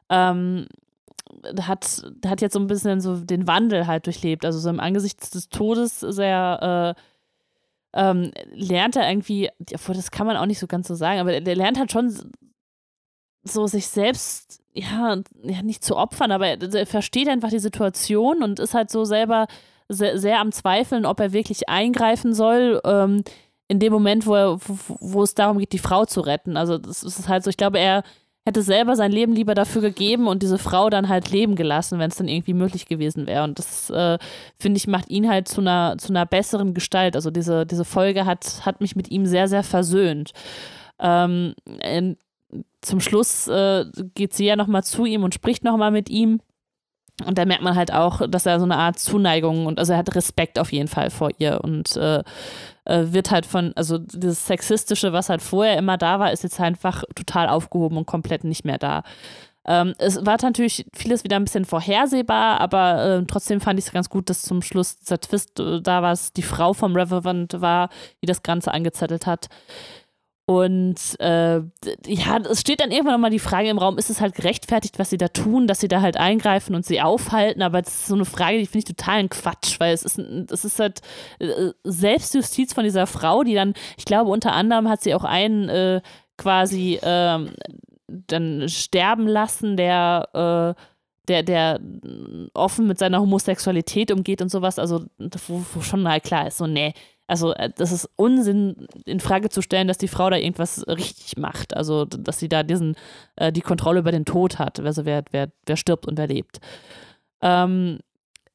ähm, 0.08 0.66
hat, 1.60 2.02
hat 2.26 2.40
jetzt 2.40 2.55
so 2.55 2.58
ein 2.58 2.68
bisschen 2.68 3.02
so 3.02 3.16
den 3.16 3.46
Wandel 3.46 3.86
halt 3.86 4.06
durchlebt. 4.06 4.46
Also 4.46 4.58
so 4.58 4.70
im 4.70 4.80
Angesicht 4.80 5.34
des 5.34 5.50
Todes 5.50 6.00
sehr 6.00 6.96
äh, 6.96 7.00
ähm, 7.97 8.31
lernt 8.52 8.94
er 8.97 9.08
irgendwie, 9.08 9.50
obwohl 9.75 9.94
das 9.94 10.10
kann 10.10 10.26
man 10.26 10.36
auch 10.36 10.47
nicht 10.47 10.58
so 10.58 10.66
ganz 10.66 10.86
so 10.86 10.94
sagen, 10.94 11.18
aber 11.18 11.41
der 11.41 11.57
lernt 11.57 11.78
halt 11.78 11.91
schon 11.91 12.15
so 13.42 13.66
sich 13.66 13.89
selbst, 13.89 14.60
ja, 14.75 15.16
ja 15.42 15.62
nicht 15.62 15.83
zu 15.83 15.97
opfern, 15.97 16.31
aber 16.31 16.47
er, 16.47 16.75
er 16.75 16.86
versteht 16.86 17.28
einfach 17.28 17.49
die 17.49 17.58
Situation 17.58 18.42
und 18.42 18.60
ist 18.60 18.75
halt 18.75 18.91
so 18.91 19.05
selber 19.05 19.47
sehr, 19.89 20.18
sehr 20.18 20.41
am 20.41 20.52
Zweifeln, 20.52 21.07
ob 21.07 21.20
er 21.20 21.33
wirklich 21.33 21.68
eingreifen 21.68 22.34
soll, 22.34 22.81
ähm, 22.84 23.23
in 23.68 23.81
dem 23.81 23.92
Moment, 23.92 24.26
wo, 24.26 24.34
er, 24.34 24.58
wo, 24.60 24.97
wo 25.00 25.23
es 25.23 25.34
darum 25.34 25.58
geht, 25.58 25.73
die 25.73 25.78
Frau 25.78 26.05
zu 26.05 26.20
retten. 26.20 26.57
Also 26.57 26.78
das 26.78 27.02
ist 27.02 27.28
halt 27.28 27.44
so, 27.44 27.50
ich 27.50 27.57
glaube, 27.57 27.78
er, 27.78 28.02
hätte 28.47 28.62
selber 28.62 28.94
sein 28.94 29.10
Leben 29.10 29.33
lieber 29.33 29.57
dafür 29.57 29.83
gegeben 29.83 30.28
und 30.28 30.41
diese 30.41 30.57
Frau 30.57 30.89
dann 30.89 31.08
halt 31.08 31.31
leben 31.31 31.57
gelassen, 31.57 31.99
wenn 31.99 32.10
es 32.10 32.16
dann 32.16 32.28
irgendwie 32.28 32.55
möglich 32.55 32.86
gewesen 32.86 33.26
wäre. 33.26 33.42
Und 33.42 33.58
das, 33.58 33.91
äh, 33.91 34.18
finde 34.57 34.78
ich, 34.78 34.86
macht 34.86 35.10
ihn 35.10 35.28
halt 35.28 35.49
zu 35.49 35.60
einer, 35.60 35.97
zu 35.99 36.10
einer 36.10 36.25
besseren 36.26 36.73
Gestalt. 36.73 37.16
Also 37.16 37.33
diese, 37.33 37.66
diese 37.66 37.84
Folge 37.84 38.25
hat, 38.25 38.65
hat 38.65 38.81
mich 38.81 38.94
mit 38.94 39.10
ihm 39.10 39.26
sehr, 39.26 39.49
sehr 39.49 39.65
versöhnt. 39.65 40.31
Ähm, 41.00 41.55
in, 41.83 42.16
zum 42.83 43.00
Schluss 43.00 43.49
äh, 43.49 43.84
geht 44.15 44.33
sie 44.33 44.47
ja 44.47 44.55
nochmal 44.55 44.84
zu 44.84 45.07
ihm 45.07 45.25
und 45.25 45.34
spricht 45.34 45.65
nochmal 45.65 45.91
mit 45.91 46.08
ihm. 46.08 46.41
Und 47.26 47.39
da 47.39 47.47
merkt 47.47 47.65
man 47.65 47.75
halt 47.75 47.92
auch, 47.92 48.28
dass 48.28 48.47
er 48.47 48.60
so 48.60 48.65
eine 48.65 48.76
Art 48.76 49.00
Zuneigung 49.00 49.66
und 49.66 49.81
also 49.81 49.94
er 49.94 49.99
hat 49.99 50.15
Respekt 50.15 50.58
auf 50.58 50.70
jeden 50.70 50.86
Fall 50.86 51.10
vor 51.10 51.31
ihr 51.39 51.62
und 51.65 51.97
äh, 51.97 52.23
wird 52.86 53.31
halt 53.31 53.47
von, 53.47 53.73
also 53.76 53.98
dieses 53.98 54.47
Sexistische, 54.47 55.12
was 55.12 55.28
halt 55.28 55.42
vorher 55.42 55.78
immer 55.78 55.98
da 55.98 56.18
war, 56.18 56.32
ist 56.32 56.42
jetzt 56.42 56.60
einfach 56.60 57.05
total 57.15 57.48
aufgehoben 57.48 57.98
und 57.98 58.06
komplett 58.06 58.44
nicht 58.44 58.65
mehr 58.65 58.78
da. 58.78 59.02
Ähm, 59.66 59.94
es 59.98 60.24
war 60.24 60.39
natürlich 60.40 60.86
vieles 60.94 61.24
wieder 61.24 61.36
ein 61.36 61.44
bisschen 61.44 61.65
vorhersehbar, 61.65 62.60
aber 62.60 63.05
äh, 63.05 63.24
trotzdem 63.26 63.60
fand 63.60 63.81
ich 63.81 63.86
es 63.86 63.92
ganz 63.92 64.08
gut, 64.08 64.31
dass 64.31 64.42
zum 64.42 64.62
Schluss 64.62 64.98
dieser 64.98 65.20
Twist 65.20 65.58
äh, 65.58 65.81
da 65.82 66.02
war, 66.02 66.16
die 66.36 66.42
Frau 66.42 66.73
vom 66.73 66.94
Reverend 66.94 67.60
war, 67.60 67.89
die 68.23 68.26
das 68.26 68.44
Ganze 68.44 68.73
angezettelt 68.73 69.26
hat. 69.26 69.48
Und 70.49 71.18
äh, 71.18 71.57
ja, 72.07 72.39
es 72.49 72.60
steht 72.60 72.81
dann 72.81 72.92
irgendwann 72.92 73.15
nochmal 73.15 73.33
die 73.33 73.41
Frage 73.41 73.68
im 73.68 73.78
Raum, 73.78 73.99
ist 73.99 74.10
es 74.10 74.20
halt 74.20 74.36
gerechtfertigt, 74.36 74.97
was 74.97 75.10
sie 75.10 75.18
da 75.18 75.26
tun, 75.26 75.66
dass 75.66 75.81
sie 75.81 75.89
da 75.89 76.00
halt 76.00 76.16
eingreifen 76.16 76.76
und 76.76 76.86
sie 76.86 77.00
aufhalten? 77.02 77.62
Aber 77.62 77.83
das 77.83 77.94
ist 77.94 78.07
so 78.07 78.15
eine 78.15 78.25
Frage, 78.25 78.58
die 78.58 78.66
finde 78.66 78.78
ich 78.78 78.97
total 78.97 79.18
ein 79.18 79.28
Quatsch, 79.28 79.81
weil 79.81 79.92
es 79.92 80.05
ist, 80.05 80.20
es 80.20 80.65
ist 80.65 80.78
halt 80.78 81.00
äh, 81.41 81.73
Selbstjustiz 81.83 82.75
von 82.75 82.84
dieser 82.84 83.08
Frau, 83.08 83.42
die 83.42 83.55
dann, 83.55 83.75
ich 83.99 84.05
glaube, 84.05 84.31
unter 84.31 84.52
anderem 84.52 84.89
hat 84.89 85.02
sie 85.02 85.16
auch 85.16 85.25
einen 85.25 85.68
äh, 85.68 86.00
quasi 86.36 87.00
ähm, 87.02 87.50
dann 88.07 88.68
sterben 88.68 89.26
lassen, 89.26 89.76
der 89.76 90.76
äh, 90.76 90.81
der, 91.28 91.42
der 91.42 91.81
offen 92.55 92.86
mit 92.86 92.99
seiner 92.99 93.20
Homosexualität 93.20 94.12
umgeht 94.12 94.42
und 94.42 94.49
sowas, 94.49 94.78
also 94.78 95.07
wo, 95.18 95.65
wo 95.75 95.81
schon 95.81 96.02
mal 96.02 96.20
klar 96.20 96.47
ist, 96.47 96.58
so, 96.58 96.68
nee, 96.68 96.94
also 97.26 97.52
äh, 97.55 97.70
das 97.74 97.92
ist 97.92 98.08
Unsinn, 98.16 98.86
in 99.05 99.20
Frage 99.20 99.48
zu 99.48 99.62
stellen, 99.62 99.88
dass 99.88 99.98
die 99.98 100.08
Frau 100.08 100.30
da 100.30 100.36
irgendwas 100.36 100.86
richtig 100.86 101.36
macht. 101.36 101.76
Also 101.76 102.05
dass 102.05 102.38
sie 102.38 102.48
da 102.48 102.62
diesen, 102.62 102.96
äh, 103.36 103.52
die 103.52 103.62
Kontrolle 103.62 104.00
über 104.00 104.12
den 104.12 104.24
Tod 104.24 104.58
hat, 104.58 104.80
also 104.80 105.05
wer, 105.05 105.24
wer, 105.32 105.50
wer 105.66 105.76
stirbt 105.76 106.06
und 106.06 106.18
wer 106.18 106.28
lebt. 106.28 106.60
Ähm, 107.42 107.98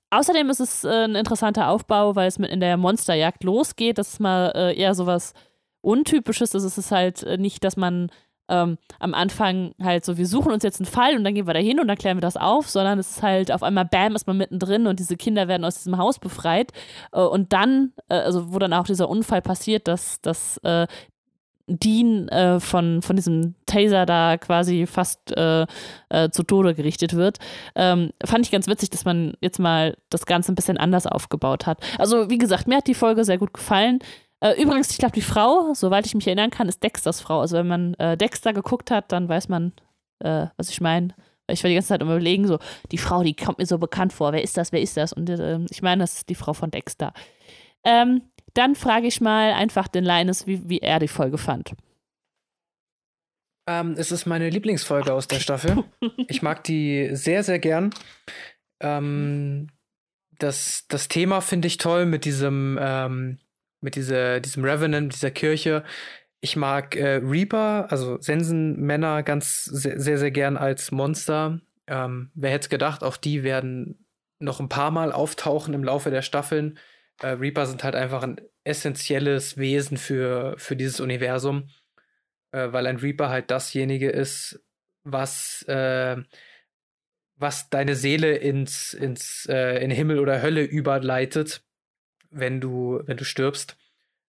außerdem 0.09 0.49
ist 0.49 0.59
es 0.59 0.83
äh, 0.83 1.05
ein 1.05 1.15
interessanter 1.15 1.69
Aufbau, 1.69 2.15
weil 2.15 2.27
es 2.27 2.39
mit 2.39 2.51
in 2.51 2.59
der 2.59 2.77
Monsterjagd 2.77 3.43
losgeht. 3.43 3.97
Das 3.97 4.13
ist 4.13 4.19
mal 4.19 4.51
äh, 4.55 4.75
eher 4.75 4.95
sowas 4.95 5.33
Untypisches. 5.81 6.53
Es 6.53 6.77
ist 6.77 6.91
halt 6.91 7.23
äh, 7.23 7.37
nicht, 7.37 7.63
dass 7.63 7.75
man 7.75 8.09
ähm, 8.49 8.77
am 8.99 9.13
Anfang 9.13 9.73
halt 9.81 10.05
so, 10.05 10.17
wir 10.17 10.27
suchen 10.27 10.51
uns 10.51 10.63
jetzt 10.63 10.79
einen 10.79 10.85
Fall 10.85 11.15
und 11.15 11.23
dann 11.23 11.33
gehen 11.33 11.47
wir 11.47 11.53
da 11.53 11.59
hin 11.59 11.79
und 11.79 11.87
dann 11.87 11.97
klären 11.97 12.17
wir 12.17 12.21
das 12.21 12.37
auf, 12.37 12.69
sondern 12.69 12.99
es 12.99 13.11
ist 13.11 13.23
halt 13.23 13.51
auf 13.51 13.63
einmal, 13.63 13.85
bam, 13.85 14.15
ist 14.15 14.27
man 14.27 14.37
mittendrin 14.37 14.87
und 14.87 14.99
diese 14.99 15.17
Kinder 15.17 15.47
werden 15.47 15.65
aus 15.65 15.75
diesem 15.75 15.97
Haus 15.97 16.19
befreit. 16.19 16.71
Äh, 17.11 17.21
und 17.21 17.53
dann, 17.53 17.93
äh, 18.09 18.15
also 18.15 18.53
wo 18.53 18.59
dann 18.59 18.73
auch 18.73 18.85
dieser 18.85 19.09
Unfall 19.09 19.41
passiert, 19.41 19.87
dass, 19.87 20.21
dass 20.21 20.57
äh, 20.63 20.87
Dean 21.67 22.27
äh, 22.29 22.59
von, 22.59 23.01
von 23.01 23.15
diesem 23.15 23.55
Taser 23.65 24.05
da 24.05 24.37
quasi 24.37 24.85
fast 24.85 25.35
äh, 25.37 25.65
äh, 26.09 26.29
zu 26.29 26.43
Tode 26.43 26.75
gerichtet 26.75 27.13
wird. 27.13 27.39
Ähm, 27.75 28.11
fand 28.25 28.45
ich 28.45 28.51
ganz 28.51 28.67
witzig, 28.67 28.89
dass 28.89 29.05
man 29.05 29.33
jetzt 29.41 29.59
mal 29.59 29.95
das 30.09 30.25
Ganze 30.25 30.51
ein 30.51 30.55
bisschen 30.55 30.77
anders 30.77 31.07
aufgebaut 31.07 31.65
hat. 31.65 31.79
Also, 31.97 32.29
wie 32.29 32.37
gesagt, 32.37 32.67
mir 32.67 32.77
hat 32.77 32.87
die 32.87 32.93
Folge 32.93 33.23
sehr 33.23 33.37
gut 33.37 33.53
gefallen. 33.53 33.99
Äh, 34.41 34.61
übrigens, 34.61 34.89
ich 34.91 34.97
glaube, 34.97 35.13
die 35.13 35.21
Frau, 35.21 35.73
soweit 35.73 36.05
ich 36.05 36.15
mich 36.15 36.27
erinnern 36.27 36.49
kann, 36.49 36.67
ist 36.67 36.83
Dexters 36.83 37.21
Frau. 37.21 37.41
Also 37.41 37.57
wenn 37.57 37.67
man 37.67 37.93
äh, 37.95 38.17
Dexter 38.17 38.53
geguckt 38.53 38.91
hat, 38.91 39.11
dann 39.11 39.29
weiß 39.29 39.49
man, 39.49 39.71
äh, 40.19 40.47
was 40.57 40.69
ich 40.69 40.81
meine. 40.81 41.15
Ich 41.47 41.63
war 41.63 41.69
die 41.69 41.75
ganze 41.75 41.89
Zeit 41.89 42.01
immer 42.01 42.15
überlegen, 42.15 42.47
so, 42.47 42.59
die 42.91 42.97
Frau, 42.97 43.23
die 43.23 43.35
kommt 43.35 43.59
mir 43.59 43.65
so 43.65 43.77
bekannt 43.77 44.13
vor. 44.13 44.31
Wer 44.31 44.43
ist 44.43 44.57
das? 44.57 44.71
Wer 44.71 44.81
ist 44.81 44.97
das? 44.97 45.13
Und 45.13 45.29
äh, 45.29 45.59
ich 45.69 45.81
meine, 45.81 46.03
das 46.03 46.15
ist 46.15 46.29
die 46.29 46.35
Frau 46.35 46.53
von 46.53 46.71
Dexter. 46.71 47.13
Ähm, 47.83 48.21
dann 48.53 48.75
frage 48.75 49.07
ich 49.07 49.21
mal 49.21 49.53
einfach 49.53 49.87
den 49.87 50.03
Linus, 50.03 50.47
wie, 50.47 50.67
wie 50.67 50.79
er 50.79 50.99
die 50.99 51.07
Folge 51.07 51.37
fand. 51.37 51.73
Ähm, 53.67 53.95
es 53.97 54.11
ist 54.11 54.25
meine 54.25 54.49
Lieblingsfolge 54.49 55.13
aus 55.13 55.27
der 55.27 55.39
Staffel. 55.39 55.83
Ich 56.27 56.41
mag 56.41 56.63
die 56.63 57.09
sehr, 57.13 57.43
sehr 57.43 57.59
gern. 57.59 57.91
Ähm, 58.79 59.67
das, 60.39 60.85
das 60.87 61.07
Thema 61.07 61.41
finde 61.41 61.67
ich 61.67 61.77
toll 61.77 62.05
mit 62.05 62.25
diesem 62.25 62.79
ähm, 62.81 63.37
mit 63.81 63.95
dieser, 63.95 64.39
diesem 64.39 64.63
Revenant, 64.63 65.13
dieser 65.13 65.31
Kirche. 65.31 65.83
Ich 66.39 66.55
mag 66.55 66.95
äh, 66.95 67.19
Reaper, 67.23 67.87
also 67.89 68.19
Sensenmänner, 68.19 69.23
ganz 69.23 69.65
sehr, 69.65 69.99
sehr, 69.99 70.17
sehr 70.17 70.31
gern 70.31 70.57
als 70.57 70.91
Monster. 70.91 71.59
Ähm, 71.87 72.31
wer 72.33 72.51
hätte 72.51 72.69
gedacht, 72.69 73.03
auch 73.03 73.17
die 73.17 73.43
werden 73.43 74.05
noch 74.39 74.59
ein 74.59 74.69
paar 74.69 74.91
Mal 74.91 75.11
auftauchen 75.11 75.73
im 75.73 75.83
Laufe 75.83 76.09
der 76.09 76.21
Staffeln. 76.21 76.79
Äh, 77.21 77.27
Reaper 77.27 77.65
sind 77.65 77.83
halt 77.83 77.95
einfach 77.95 78.23
ein 78.23 78.39
essentielles 78.63 79.57
Wesen 79.57 79.97
für, 79.97 80.55
für 80.57 80.75
dieses 80.75 80.99
Universum, 80.99 81.69
äh, 82.51 82.71
weil 82.71 82.87
ein 82.87 82.97
Reaper 82.97 83.29
halt 83.29 83.51
dasjenige 83.51 84.09
ist, 84.09 84.63
was, 85.03 85.63
äh, 85.67 86.17
was 87.35 87.69
deine 87.69 87.95
Seele 87.95 88.35
ins, 88.35 88.93
ins 88.93 89.47
äh, 89.47 89.83
in 89.83 89.91
Himmel 89.91 90.19
oder 90.19 90.41
Hölle 90.41 90.63
überleitet 90.63 91.63
wenn 92.31 92.59
du, 92.59 93.01
wenn 93.05 93.17
du 93.17 93.23
stirbst. 93.23 93.77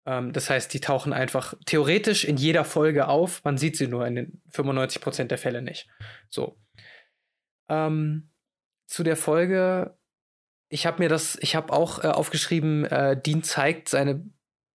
Ähm, 0.06 0.34
das 0.34 0.50
heißt, 0.50 0.74
die 0.74 0.80
tauchen 0.80 1.14
einfach 1.14 1.54
theoretisch 1.66 2.24
in 2.24 2.38
jeder 2.38 2.64
Folge 2.64 3.08
auf. 3.08 3.44
Man 3.44 3.58
sieht 3.58 3.76
sie 3.76 3.88
nur 3.88 4.08
in 4.08 4.16
den 4.16 4.42
95% 4.54 5.26
der 5.26 5.38
Fälle 5.38 5.62
nicht. 5.62 5.90
So. 6.30 6.58
Ähm, 7.70 8.30
zu 8.88 9.04
der 9.04 9.18
Folge, 9.18 9.98
ich 10.70 10.86
habe 10.86 11.04
mir 11.04 11.10
das, 11.10 11.38
ich 11.42 11.56
habe 11.56 11.74
auch 11.74 12.04
äh, 12.04 12.08
aufgeschrieben, 12.08 12.86
äh, 12.86 13.20
Dean 13.22 13.44
zeigt 13.44 13.90
seine 13.90 14.26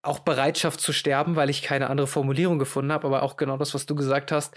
auch 0.03 0.19
Bereitschaft 0.19 0.81
zu 0.81 0.91
sterben, 0.91 1.35
weil 1.35 1.49
ich 1.49 1.61
keine 1.61 1.89
andere 1.89 2.07
Formulierung 2.07 2.59
gefunden 2.59 2.91
habe, 2.91 3.07
aber 3.07 3.23
auch 3.23 3.37
genau 3.37 3.57
das, 3.57 3.73
was 3.73 3.85
du 3.85 3.95
gesagt 3.95 4.31
hast. 4.31 4.55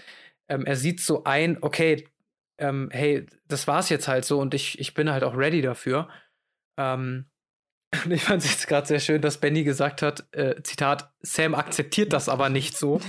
Ähm, 0.49 0.65
er 0.65 0.75
sieht 0.75 0.99
so 0.99 1.23
ein, 1.23 1.57
okay, 1.61 2.07
ähm, 2.59 2.89
hey, 2.91 3.25
das 3.47 3.67
war's 3.67 3.89
jetzt 3.89 4.07
halt 4.07 4.25
so 4.25 4.39
und 4.39 4.53
ich, 4.53 4.79
ich 4.79 4.93
bin 4.93 5.11
halt 5.11 5.23
auch 5.23 5.37
ready 5.37 5.61
dafür. 5.61 6.09
Ähm, 6.77 7.29
und 8.05 8.11
ich 8.11 8.23
fand 8.23 8.43
es 8.43 8.51
jetzt 8.51 8.67
gerade 8.67 8.87
sehr 8.87 8.99
schön, 8.99 9.21
dass 9.21 9.39
Benny 9.39 9.63
gesagt 9.63 10.01
hat, 10.01 10.27
äh, 10.33 10.61
Zitat, 10.63 11.13
Sam 11.21 11.55
akzeptiert 11.55 12.13
das 12.13 12.29
aber 12.29 12.49
nicht 12.49 12.77
so. 12.77 12.99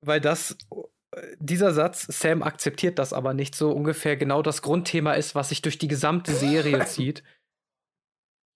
Weil 0.00 0.20
das, 0.20 0.56
äh, 1.14 1.36
dieser 1.38 1.72
Satz, 1.72 2.06
Sam 2.08 2.42
akzeptiert 2.42 2.98
das 2.98 3.12
aber 3.12 3.34
nicht 3.34 3.54
so, 3.54 3.70
ungefähr 3.70 4.16
genau 4.16 4.42
das 4.42 4.62
Grundthema 4.62 5.12
ist, 5.12 5.34
was 5.34 5.50
sich 5.50 5.62
durch 5.62 5.78
die 5.78 5.88
gesamte 5.88 6.32
Serie 6.32 6.84
zieht. 6.86 7.22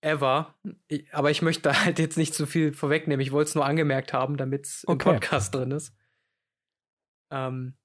Ever. 0.04 0.56
aber 1.12 1.30
ich 1.30 1.42
möchte 1.42 1.84
halt 1.84 2.00
jetzt 2.00 2.16
nicht 2.16 2.34
zu 2.34 2.46
viel 2.46 2.72
vorwegnehmen. 2.72 3.20
Ich 3.20 3.30
wollte 3.30 3.50
es 3.50 3.54
nur 3.54 3.64
angemerkt 3.64 4.12
haben, 4.12 4.36
damit 4.36 4.66
es 4.66 4.84
okay. 4.88 5.10
im 5.10 5.14
Podcast 5.14 5.54
drin 5.54 5.70
ist. 5.70 5.94
Ähm, 7.30 7.76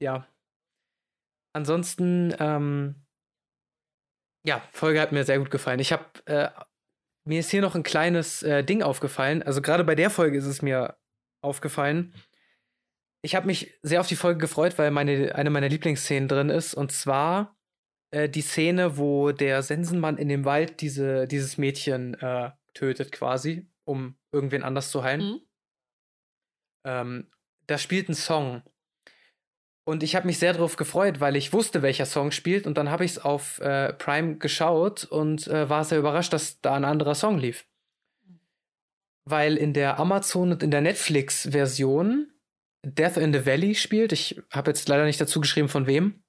ja. 0.00 0.26
Ansonsten, 1.54 2.34
ähm, 2.40 3.01
ja, 4.44 4.62
Folge 4.72 5.00
hat 5.00 5.12
mir 5.12 5.24
sehr 5.24 5.38
gut 5.38 5.50
gefallen. 5.50 5.80
Ich 5.80 5.92
habe 5.92 6.04
äh, 6.26 6.48
mir 7.24 7.40
ist 7.40 7.50
hier 7.50 7.62
noch 7.62 7.74
ein 7.74 7.82
kleines 7.84 8.42
äh, 8.42 8.64
Ding 8.64 8.82
aufgefallen. 8.82 9.42
Also 9.42 9.62
gerade 9.62 9.84
bei 9.84 9.94
der 9.94 10.10
Folge 10.10 10.36
ist 10.36 10.46
es 10.46 10.62
mir 10.62 10.96
aufgefallen. 11.40 12.14
Ich 13.24 13.36
habe 13.36 13.46
mich 13.46 13.78
sehr 13.82 14.00
auf 14.00 14.08
die 14.08 14.16
Folge 14.16 14.40
gefreut, 14.40 14.78
weil 14.78 14.90
meine 14.90 15.34
eine 15.34 15.50
meiner 15.50 15.68
Lieblingsszenen 15.68 16.28
drin 16.28 16.50
ist 16.50 16.74
und 16.74 16.90
zwar 16.90 17.56
äh, 18.10 18.28
die 18.28 18.42
Szene, 18.42 18.98
wo 18.98 19.30
der 19.30 19.62
Sensenmann 19.62 20.18
in 20.18 20.28
dem 20.28 20.44
Wald 20.44 20.80
diese 20.80 21.28
dieses 21.28 21.58
Mädchen 21.58 22.14
äh, 22.14 22.50
tötet 22.74 23.12
quasi, 23.12 23.70
um 23.84 24.18
irgendwen 24.32 24.64
anders 24.64 24.90
zu 24.90 25.04
heilen. 25.04 25.20
Mhm. 25.20 25.40
Ähm, 26.84 27.30
da 27.68 27.78
spielt 27.78 28.08
ein 28.08 28.14
Song 28.14 28.62
und 29.84 30.02
ich 30.02 30.14
habe 30.14 30.26
mich 30.26 30.38
sehr 30.38 30.52
darauf 30.52 30.76
gefreut, 30.76 31.18
weil 31.20 31.34
ich 31.34 31.52
wusste, 31.52 31.82
welcher 31.82 32.06
Song 32.06 32.30
spielt. 32.30 32.66
Und 32.66 32.78
dann 32.78 32.90
habe 32.90 33.04
ich 33.04 33.12
es 33.12 33.18
auf 33.18 33.58
äh, 33.60 33.92
Prime 33.92 34.36
geschaut 34.36 35.04
und 35.04 35.48
äh, 35.48 35.68
war 35.68 35.84
sehr 35.84 35.98
überrascht, 35.98 36.32
dass 36.32 36.60
da 36.60 36.74
ein 36.74 36.84
anderer 36.84 37.16
Song 37.16 37.38
lief. 37.38 37.66
Weil 39.24 39.56
in 39.56 39.72
der 39.72 39.98
Amazon 39.98 40.52
und 40.52 40.62
in 40.62 40.70
der 40.70 40.82
Netflix-Version 40.82 42.28
Death 42.84 43.16
in 43.16 43.32
the 43.32 43.44
Valley 43.46 43.74
spielt. 43.74 44.12
Ich 44.12 44.40
habe 44.50 44.70
jetzt 44.70 44.88
leider 44.88 45.04
nicht 45.04 45.20
dazu 45.20 45.40
geschrieben, 45.40 45.68
von 45.68 45.86
wem. 45.86 46.22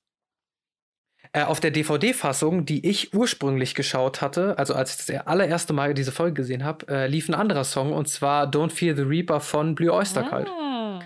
Äh, 1.31 1.43
auf 1.43 1.59
der 1.59 1.71
DVD-Fassung, 1.71 2.65
die 2.65 2.87
ich 2.87 3.13
ursprünglich 3.13 3.75
geschaut 3.75 4.21
hatte, 4.21 4.57
also 4.57 4.75
als 4.75 4.91
ich 4.91 5.05
das 5.05 5.27
allererste 5.27 5.73
Mal 5.73 5.93
diese 5.93 6.11
Folge 6.11 6.33
gesehen 6.33 6.63
habe, 6.63 6.87
äh, 6.87 7.07
lief 7.07 7.27
ein 7.29 7.33
anderer 7.33 7.63
Song 7.63 7.91
und 7.91 8.07
zwar 8.07 8.47
Don't 8.47 8.71
Fear 8.71 8.95
the 8.95 9.01
Reaper 9.03 9.39
von 9.39 9.73
Blue 9.73 9.91
Oyster 9.91 10.23
Cult. 10.23 10.47
Ah. 10.47 11.01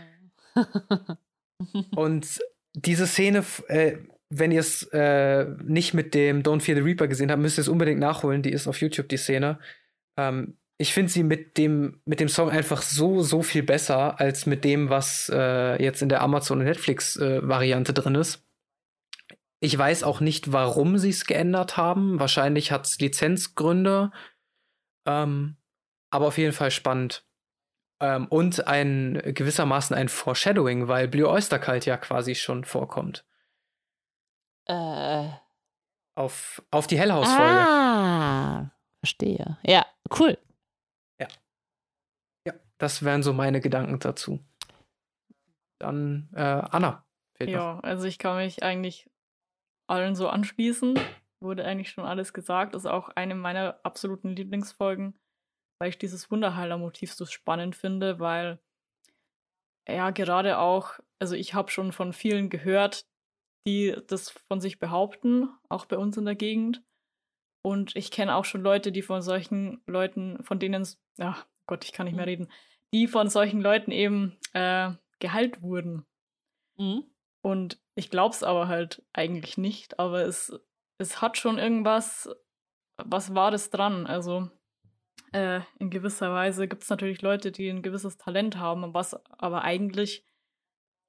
Und 1.96 2.40
diese 2.76 3.08
Szene, 3.08 3.44
äh, 3.68 3.98
wenn 4.30 4.52
ihr 4.52 4.60
es 4.60 4.84
äh, 4.92 5.46
nicht 5.64 5.94
mit 5.94 6.14
dem 6.14 6.44
Don't 6.44 6.62
Fear 6.62 6.78
the 6.78 6.84
Reaper 6.84 7.08
gesehen 7.08 7.32
habt, 7.32 7.42
müsst 7.42 7.58
ihr 7.58 7.62
es 7.62 7.68
unbedingt 7.68 8.00
nachholen. 8.00 8.42
Die 8.42 8.52
ist 8.52 8.68
auf 8.68 8.82
YouTube, 8.82 9.10
die 9.10 9.18
Szene. 9.18 9.60
Ähm, 10.18 10.58
ich 10.80 10.94
finde 10.94 11.12
sie 11.12 11.24
mit 11.24 11.58
dem, 11.58 12.02
mit 12.06 12.20
dem 12.20 12.30
Song 12.30 12.50
einfach 12.50 12.84
so, 12.84 13.24
so 13.24 13.42
viel 13.42 13.64
besser 13.64 14.20
als 14.20 14.46
mit 14.46 14.64
dem, 14.64 14.90
was 14.90 15.32
äh, 15.34 15.82
jetzt 15.82 16.02
in 16.02 16.10
der 16.10 16.22
Amazon- 16.22 16.60
und 16.60 16.66
Netflix-Variante 16.66 17.92
äh, 17.92 17.96
drin 17.96 18.16
ist. 18.16 18.44
Ich 19.60 19.76
weiß 19.76 20.04
auch 20.04 20.20
nicht, 20.20 20.52
warum 20.52 21.00
sie 21.00 21.10
es 21.10 21.26
geändert 21.26 21.78
haben. 21.78 22.20
Wahrscheinlich 22.20 22.72
hat 22.72 22.86
es 22.86 23.00
Lizenzgründe. 23.00 24.12
Ähm, 25.08 25.58
aber 26.12 26.28
auf 26.28 26.38
jeden 26.38 26.54
Fall 26.54 26.70
spannend. 26.70 27.27
Ähm, 28.00 28.28
und 28.28 28.68
ein 28.68 29.22
gewissermaßen 29.26 29.96
ein 29.96 30.10
Foreshadowing, 30.10 30.88
weil 30.88 31.08
Blue 31.08 31.28
Oyster 31.28 31.58
Cult 31.58 31.86
ja 31.86 31.98
quasi 31.98 32.36
schon 32.36 32.64
vorkommt. 32.64 33.26
Äh. 34.66 35.30
Auf, 36.16 36.64
auf 36.72 36.88
die 36.88 37.00
Hellhaus-Folge. 37.00 37.60
Ah, 37.60 38.72
verstehe. 39.00 39.58
Ja, 39.64 39.86
cool. 40.20 40.38
Ja. 41.20 41.28
Ja, 42.46 42.54
das 42.78 43.04
wären 43.04 43.24
so 43.24 43.34
meine 43.34 43.62
Gedanken 43.62 44.00
dazu. 44.00 44.44
Dann 45.80 46.30
äh, 46.34 46.42
Anna. 46.42 47.06
Ja, 47.40 47.76
noch. 47.76 47.84
also 47.84 48.06
ich 48.06 48.18
kann 48.18 48.38
mich 48.38 48.64
eigentlich 48.64 49.10
allen 49.88 50.16
so 50.16 50.28
anschließen. 50.28 51.00
Wurde 51.40 51.66
eigentlich 51.66 51.92
schon 51.92 52.06
alles 52.06 52.34
gesagt. 52.34 52.74
Das 52.74 52.84
ist 52.84 52.90
auch 52.90 53.10
eine 53.10 53.36
meiner 53.36 53.80
absoluten 53.84 54.30
Lieblingsfolgen 54.36 55.20
weil 55.80 55.90
ich 55.90 55.98
dieses 55.98 56.30
Wunderheiler-Motiv 56.32 57.14
so 57.14 57.26
spannend 57.26 57.76
finde, 57.76 58.20
weil 58.20 58.60
ja 59.88 60.10
gerade 60.12 60.58
auch, 60.60 61.00
also 61.20 61.36
ich 61.36 61.54
habe 61.54 61.72
schon 61.72 61.92
von 61.92 62.14
vielen 62.14 62.50
gehört, 62.50 63.06
die 63.66 63.96
das 64.08 64.32
von 64.48 64.62
sich 64.62 64.80
behaupten, 64.80 65.50
auch 65.70 65.86
bei 65.86 65.98
uns 65.98 66.18
in 66.18 66.26
der 66.26 66.36
Gegend. 66.36 66.84
Und 67.66 67.96
ich 67.96 68.12
kenne 68.12 68.36
auch 68.36 68.46
schon 68.46 68.62
Leute, 68.62 68.92
die 68.92 69.02
von 69.02 69.22
solchen 69.22 69.82
Leuten, 69.86 70.42
von 70.44 70.60
denen, 70.60 70.88
ja 71.18 71.38
Gott, 71.68 71.84
ich 71.84 71.92
kann 71.92 72.06
nicht 72.06 72.16
mehr 72.16 72.26
mhm. 72.26 72.30
reden, 72.30 72.52
die 72.94 73.08
von 73.08 73.30
solchen 73.30 73.62
Leuten 73.62 73.92
eben 73.92 74.38
äh, 74.54 74.92
geheilt 75.20 75.62
wurden. 75.62 76.06
Mhm. 76.78 77.04
Und 77.42 77.80
ich 77.96 78.10
glaube 78.10 78.34
es 78.34 78.44
aber 78.44 78.68
halt 78.68 79.04
eigentlich 79.14 79.58
nicht, 79.58 80.00
aber 80.00 80.22
es, 80.22 80.58
es 80.98 81.22
hat 81.22 81.38
schon 81.38 81.58
irgendwas, 81.58 82.30
was 83.04 83.36
war 83.36 83.52
das 83.52 83.70
dran? 83.70 84.08
Also 84.08 84.50
äh, 85.34 85.62
in 85.80 85.90
gewisser 85.90 86.32
Weise 86.34 86.68
gibt 86.68 86.84
es 86.84 86.90
natürlich 86.90 87.22
Leute, 87.22 87.52
die 87.52 87.70
ein 87.70 87.82
gewisses 87.82 88.18
Talent 88.18 88.58
haben, 88.58 88.94
was 88.94 89.16
aber 89.30 89.64
eigentlich 89.64 90.26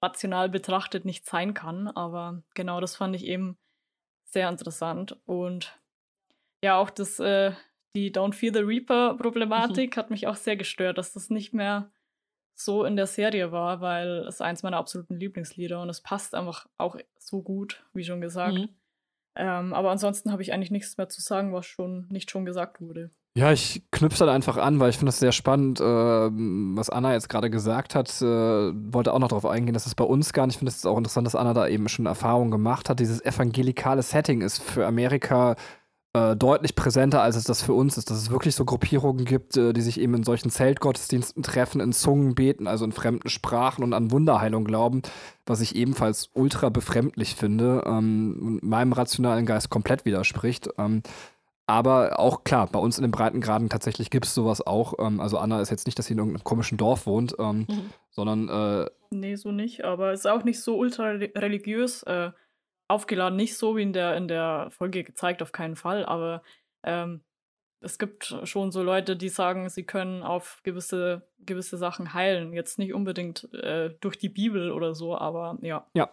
rational 0.02 0.48
betrachtet 0.48 1.04
nicht 1.04 1.26
sein 1.26 1.54
kann. 1.54 1.88
Aber 1.88 2.42
genau 2.54 2.80
das 2.80 2.96
fand 2.96 3.14
ich 3.16 3.24
eben 3.26 3.58
sehr 4.24 4.48
interessant. 4.48 5.16
Und 5.24 5.78
ja, 6.62 6.76
auch 6.76 6.90
das, 6.90 7.18
äh, 7.20 7.52
die 7.94 8.12
Don't 8.12 8.34
Fear 8.34 8.54
the 8.54 8.60
Reaper-Problematik 8.60 9.96
mhm. 9.96 9.98
hat 9.98 10.10
mich 10.10 10.26
auch 10.26 10.36
sehr 10.36 10.56
gestört, 10.56 10.98
dass 10.98 11.12
das 11.12 11.30
nicht 11.30 11.54
mehr 11.54 11.90
so 12.54 12.84
in 12.84 12.96
der 12.96 13.06
Serie 13.06 13.52
war, 13.52 13.80
weil 13.80 14.26
es 14.26 14.40
eins 14.40 14.64
meiner 14.64 14.78
absoluten 14.78 15.14
Lieblingslieder 15.14 15.80
und 15.80 15.88
es 15.88 16.00
passt 16.00 16.34
einfach 16.34 16.66
auch 16.76 16.96
so 17.18 17.42
gut, 17.42 17.84
wie 17.94 18.02
schon 18.02 18.20
gesagt. 18.20 18.54
Mhm. 18.54 18.68
Ähm, 19.36 19.72
aber 19.72 19.92
ansonsten 19.92 20.32
habe 20.32 20.42
ich 20.42 20.52
eigentlich 20.52 20.72
nichts 20.72 20.96
mehr 20.96 21.08
zu 21.08 21.20
sagen, 21.20 21.52
was 21.52 21.66
schon 21.66 22.08
nicht 22.08 22.30
schon 22.30 22.44
gesagt 22.44 22.80
wurde. 22.80 23.12
Ja, 23.36 23.52
ich 23.52 23.82
knüpfe 23.92 24.26
da 24.26 24.32
einfach 24.32 24.56
an, 24.56 24.80
weil 24.80 24.90
ich 24.90 24.96
finde 24.96 25.10
das 25.10 25.20
sehr 25.20 25.30
spannend, 25.30 25.80
äh, 25.80 25.84
was 25.84 26.90
Anna 26.90 27.12
jetzt 27.12 27.28
gerade 27.28 27.50
gesagt 27.50 27.94
hat. 27.94 28.10
Äh, 28.20 28.24
wollte 28.24 29.12
auch 29.12 29.20
noch 29.20 29.28
darauf 29.28 29.46
eingehen, 29.46 29.74
dass 29.74 29.86
es 29.86 29.94
bei 29.94 30.04
uns 30.04 30.32
gar 30.32 30.46
nicht, 30.46 30.56
ich 30.56 30.58
finde 30.58 30.72
es 30.72 30.84
auch 30.84 30.98
interessant, 30.98 31.26
dass 31.26 31.36
Anna 31.36 31.54
da 31.54 31.68
eben 31.68 31.88
schon 31.88 32.06
Erfahrung 32.06 32.50
gemacht 32.50 32.88
hat. 32.88 32.98
Dieses 32.98 33.24
evangelikale 33.24 34.02
Setting 34.02 34.40
ist 34.40 34.60
für 34.60 34.86
Amerika 34.86 35.54
äh, 36.14 36.36
deutlich 36.36 36.74
präsenter, 36.74 37.22
als 37.22 37.36
es 37.36 37.44
das 37.44 37.62
für 37.62 37.74
uns 37.74 37.96
ist. 37.96 38.10
Dass 38.10 38.18
es 38.18 38.30
wirklich 38.30 38.56
so 38.56 38.64
Gruppierungen 38.64 39.24
gibt, 39.24 39.56
äh, 39.56 39.72
die 39.72 39.82
sich 39.82 40.00
eben 40.00 40.14
in 40.14 40.24
solchen 40.24 40.50
Zeltgottesdiensten 40.50 41.42
treffen, 41.44 41.80
in 41.80 41.92
Zungen 41.92 42.34
beten, 42.34 42.66
also 42.66 42.84
in 42.84 42.92
fremden 42.92 43.28
Sprachen 43.28 43.84
und 43.84 43.92
an 43.92 44.10
Wunderheilung 44.10 44.64
glauben, 44.64 45.02
was 45.46 45.60
ich 45.60 45.76
ebenfalls 45.76 46.30
ultra 46.34 46.70
befremdlich 46.70 47.36
finde 47.36 47.84
ähm, 47.86 48.38
und 48.42 48.62
meinem 48.64 48.92
rationalen 48.92 49.46
Geist 49.46 49.70
komplett 49.70 50.04
widerspricht. 50.04 50.70
Ähm, 50.78 51.02
aber 51.68 52.18
auch 52.18 52.44
klar, 52.44 52.66
bei 52.66 52.78
uns 52.78 52.96
in 52.96 53.02
den 53.02 53.10
Breitengraden 53.10 53.68
tatsächlich 53.68 54.08
gibt 54.08 54.24
es 54.24 54.34
sowas 54.34 54.66
auch. 54.66 54.94
Ähm, 54.98 55.20
also 55.20 55.36
Anna 55.36 55.60
ist 55.60 55.70
jetzt 55.70 55.84
nicht, 55.86 55.98
dass 55.98 56.06
sie 56.06 56.14
in 56.14 56.18
irgendeinem 56.18 56.42
komischen 56.42 56.78
Dorf 56.78 57.06
wohnt, 57.06 57.36
ähm, 57.38 57.66
mhm. 57.68 57.92
sondern. 58.08 58.48
Äh, 58.48 58.90
nee, 59.10 59.34
so 59.34 59.52
nicht. 59.52 59.84
Aber 59.84 60.12
es 60.12 60.20
ist 60.20 60.26
auch 60.26 60.44
nicht 60.44 60.62
so 60.62 60.78
ultra 60.78 61.10
religiös 61.10 62.02
äh, 62.04 62.30
aufgeladen. 62.88 63.36
Nicht 63.36 63.58
so 63.58 63.76
wie 63.76 63.82
in 63.82 63.92
der, 63.92 64.16
in 64.16 64.28
der 64.28 64.68
Folge 64.70 65.04
gezeigt, 65.04 65.42
auf 65.42 65.52
keinen 65.52 65.76
Fall. 65.76 66.06
Aber 66.06 66.42
ähm, 66.84 67.20
es 67.80 67.98
gibt 67.98 68.34
schon 68.44 68.72
so 68.72 68.82
Leute, 68.82 69.14
die 69.14 69.28
sagen, 69.28 69.68
sie 69.68 69.84
können 69.84 70.22
auf 70.22 70.60
gewisse, 70.62 71.28
gewisse 71.38 71.76
Sachen 71.76 72.14
heilen. 72.14 72.54
Jetzt 72.54 72.78
nicht 72.78 72.94
unbedingt 72.94 73.52
äh, 73.52 73.90
durch 74.00 74.18
die 74.18 74.30
Bibel 74.30 74.72
oder 74.72 74.94
so, 74.94 75.18
aber 75.18 75.58
ja. 75.60 75.86
Ja, 75.92 76.10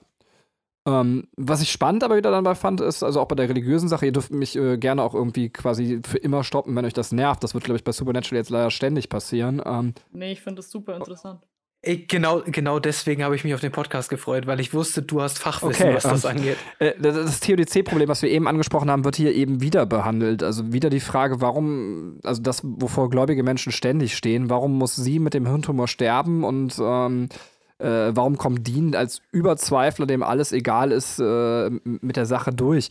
ähm, 0.86 1.28
was 1.36 1.62
ich 1.62 1.72
spannend 1.72 2.04
aber 2.04 2.18
wieder 2.18 2.32
dabei 2.32 2.54
fand, 2.54 2.80
ist, 2.80 3.04
also 3.04 3.20
auch 3.20 3.28
bei 3.28 3.36
der 3.36 3.50
religiösen 3.50 3.90
Sache, 3.90 4.06
ihr 4.06 4.12
dürft 4.12 4.32
mich 4.32 4.56
äh, 4.56 4.78
gerne 4.78 5.02
auch 5.02 5.16
irgendwie 5.16 5.50
quasi 5.50 6.02
für 6.06 6.18
immer 6.18 6.44
stoppen, 6.44 6.76
wenn 6.76 6.86
euch 6.86 6.94
das 6.94 7.12
nervt. 7.12 7.44
Das 7.44 7.54
wird, 7.54 7.64
glaube 7.64 7.78
ich, 7.78 7.84
bei 7.84 7.92
Supernatural 7.92 8.38
jetzt 8.38 8.52
leider 8.52 8.70
ständig 8.70 9.10
passieren. 9.10 9.62
Ähm, 9.66 9.94
nee, 10.12 10.32
ich 10.34 10.42
finde 10.42 10.58
das 10.58 10.70
super 10.70 10.96
interessant. 10.96 11.42
Ich, 11.82 12.08
genau, 12.08 12.42
genau 12.46 12.80
deswegen 12.80 13.24
habe 13.24 13.36
ich 13.36 13.44
mich 13.44 13.54
auf 13.54 13.62
den 13.62 13.72
Podcast 13.72 14.10
gefreut, 14.10 14.48
weil 14.48 14.60
ich 14.60 14.74
wusste, 14.74 15.04
du 15.04 15.22
hast 15.22 15.38
Fachwissen, 15.38 15.86
okay, 15.86 15.96
was 15.96 16.04
das 16.04 16.24
ähm, 16.24 16.32
angeht. 16.32 16.58
Äh, 16.80 16.94
das 17.00 17.40
TODC-Problem, 17.40 18.08
was 18.08 18.24
wir 18.24 18.30
eben 18.30 18.48
angesprochen 18.48 18.90
haben, 18.90 19.06
wird 19.06 19.16
hier 19.16 19.34
eben 19.34 19.62
wieder 19.62 19.86
behandelt. 19.86 20.42
Also 20.42 20.74
wieder 20.74 20.90
die 20.90 21.00
Frage, 21.00 21.42
warum, 21.42 22.20
also 22.24 22.42
das, 22.42 22.62
wovor 22.64 23.10
gläubige 23.12 23.44
Menschen 23.44 23.72
ständig 23.72 24.16
stehen, 24.18 24.50
warum 24.50 24.78
muss 24.78 24.96
sie 24.96 25.20
mit 25.20 25.36
dem 25.36 25.46
Hirntumor 25.46 25.88
sterben 25.88 26.44
und 26.44 26.76
ähm, 26.80 27.30
äh, 27.80 28.12
warum 28.16 28.38
kommt 28.38 28.68
Dean 28.68 28.96
als 28.96 29.22
Überzweifler, 29.32 30.06
dem 30.06 30.24
alles 30.24 30.52
egal 30.52 30.92
ist, 30.92 31.20
äh, 31.20 31.70
mit 31.84 32.16
der 32.16 32.26
Sache 32.26 32.52
durch? 32.52 32.90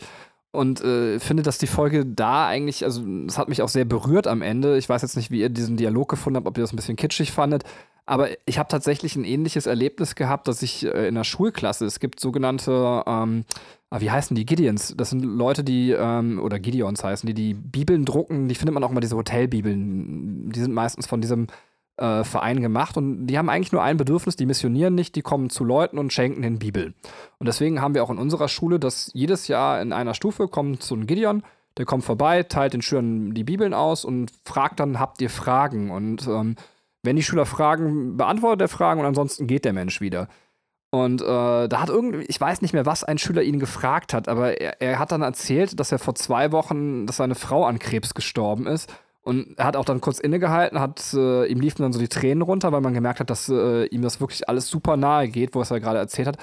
Und 0.53 0.83
äh, 0.83 1.19
finde, 1.19 1.43
dass 1.43 1.59
die 1.59 1.67
Folge 1.67 2.07
da 2.07 2.47
eigentlich, 2.47 2.85
also 2.85 3.03
es 3.27 3.39
hat 3.39 3.49
mich 3.49 3.61
auch 3.61 3.69
sehr 3.69 3.85
berührt 3.85 4.29
am 4.29 4.41
Ende. 4.41 4.79
Ich 4.79 4.89
weiß 4.89 5.03
jetzt 5.03 5.17
nicht, 5.17 5.33
wie 5.33 5.41
ihr 5.41 5.49
diesen 5.49 5.77
Dialog 5.77 6.09
gefunden 6.09 6.37
habt, 6.37 6.47
ob 6.47 6.57
ihr 6.57 6.61
das 6.61 6.73
ein 6.73 6.77
bisschen 6.77 6.95
kitschig 6.95 7.33
fandet. 7.33 7.65
Aber 8.07 8.29
ich 8.47 8.59
habe 8.59 8.69
tatsächlich 8.69 9.17
ein 9.17 9.25
ähnliches 9.25 9.67
Erlebnis 9.67 10.15
gehabt, 10.15 10.47
dass 10.47 10.63
ich 10.63 10.85
äh, 10.85 11.09
in 11.09 11.15
der 11.15 11.25
Schulklasse, 11.25 11.87
es 11.87 11.99
gibt 11.99 12.21
sogenannte, 12.21 13.03
ähm, 13.07 13.45
ah, 13.91 14.01
wie 14.01 14.11
heißen 14.11 14.37
die, 14.37 14.45
Gideons? 14.45 14.95
Das 14.97 15.11
sind 15.11 15.25
Leute, 15.25 15.65
die, 15.65 15.91
ähm, 15.91 16.39
oder 16.39 16.61
Gideons 16.61 17.03
heißen, 17.03 17.27
die 17.27 17.35
die 17.35 17.55
Bibeln 17.55 18.05
drucken, 18.05 18.47
die 18.49 18.55
findet 18.55 18.75
man 18.75 18.85
auch 18.85 18.91
immer, 18.91 19.01
diese 19.01 19.17
Hotelbibeln. 19.17 20.51
Die 20.51 20.61
sind 20.61 20.75
meistens 20.75 21.07
von 21.07 21.21
diesem 21.21 21.49
äh, 21.97 22.25
Verein 22.25 22.61
gemacht 22.61 22.97
und 22.97 23.27
die 23.27 23.39
haben 23.39 23.49
eigentlich 23.49 23.73
nur 23.73 23.83
ein 23.83 23.97
Bedürfnis, 23.97 24.37
die 24.37 24.47
missionieren 24.47 24.95
nicht, 24.95 25.15
die 25.15 25.23
kommen 25.23 25.51
zu 25.51 25.65
Leuten 25.65 25.99
und 25.99 26.13
schenken 26.13 26.43
den 26.43 26.59
Bibel. 26.59 26.95
Und 27.39 27.47
deswegen 27.47 27.81
haben 27.81 27.95
wir 27.95 28.03
auch 28.03 28.11
in 28.11 28.19
unserer 28.19 28.49
Schule, 28.49 28.79
dass 28.79 29.11
jedes 29.15 29.49
Jahr 29.49 29.81
in 29.81 29.93
einer 29.93 30.15
Stufe 30.15 30.49
kommt 30.49 30.83
so 30.83 30.95
ein 30.95 31.07
Gideon, 31.07 31.43
der 31.77 31.87
kommt 31.87 32.05
vorbei, 32.05 32.43
teilt 32.43 32.73
den 32.73 32.83
Schülern 32.83 33.35
die 33.35 33.45
Bibeln 33.45 33.75
aus 33.75 34.05
und 34.05 34.33
fragt 34.45 34.81
dann, 34.81 35.01
habt 35.01 35.21
ihr 35.21 35.31
Fragen? 35.31 35.91
Und 35.91 36.27
ähm, 36.27 36.57
wenn 37.03 37.17
die 37.17 37.23
Schüler 37.23 37.47
fragen, 37.47 38.17
beantwortet 38.17 38.63
er 38.63 38.69
Fragen 38.69 39.01
und 39.01 39.07
ansonsten 39.07 39.47
geht 39.47 39.65
der 39.65 39.73
Mensch 39.73 40.01
wieder. 40.01 40.29
Und 40.91 41.23
äh, 41.23 41.69
da 41.69 41.81
hat 41.81 41.89
irgendwie, 41.89 42.25
ich 42.25 42.41
weiß 42.41 42.63
nicht 42.63 42.73
mehr, 42.73 42.87
was 42.87 43.03
ein 43.03 43.19
Schüler 43.19 43.43
ihn 43.43 43.59
gefragt 43.59 44.15
hat, 44.15 44.29
aber 44.29 44.61
er, 44.61 44.81
er, 44.81 45.01
hat 45.01 45.11
dann 45.11 45.23
erzählt, 45.23 45.81
dass 45.81 45.91
er 45.91 45.99
vor 45.99 46.15
zwei 46.15 46.53
Wochen, 46.53 47.07
dass 47.07 47.17
seine 47.17 47.35
Frau 47.35 47.65
an 47.65 47.81
Krebs 47.81 48.15
gestorben 48.15 48.69
ist 48.69 48.93
und 49.25 49.59
er 49.59 49.65
hat 49.65 49.77
auch 49.77 49.87
dann 49.87 50.03
kurz 50.03 50.21
innegehalten, 50.21 50.79
hat, 50.79 51.15
äh, 51.15 51.47
ihm 51.47 51.61
liefen 51.61 51.83
dann 51.83 51.95
so 51.95 51.99
die 51.99 52.09
Tränen 52.09 52.43
runter, 52.43 52.73
weil 52.73 52.83
man 52.83 52.93
gemerkt 52.93 53.21
hat, 53.21 53.31
dass 53.31 53.49
äh, 53.49 53.87
ihm 53.87 54.03
das 54.03 54.21
wirklich 54.21 54.49
alles 54.49 54.69
super 54.69 54.99
nahe 54.99 55.29
geht, 55.29 55.55
wo 55.55 55.63
er 55.63 55.81
gerade 55.81 55.99
erzählt 55.99 56.29
hat. 56.29 56.37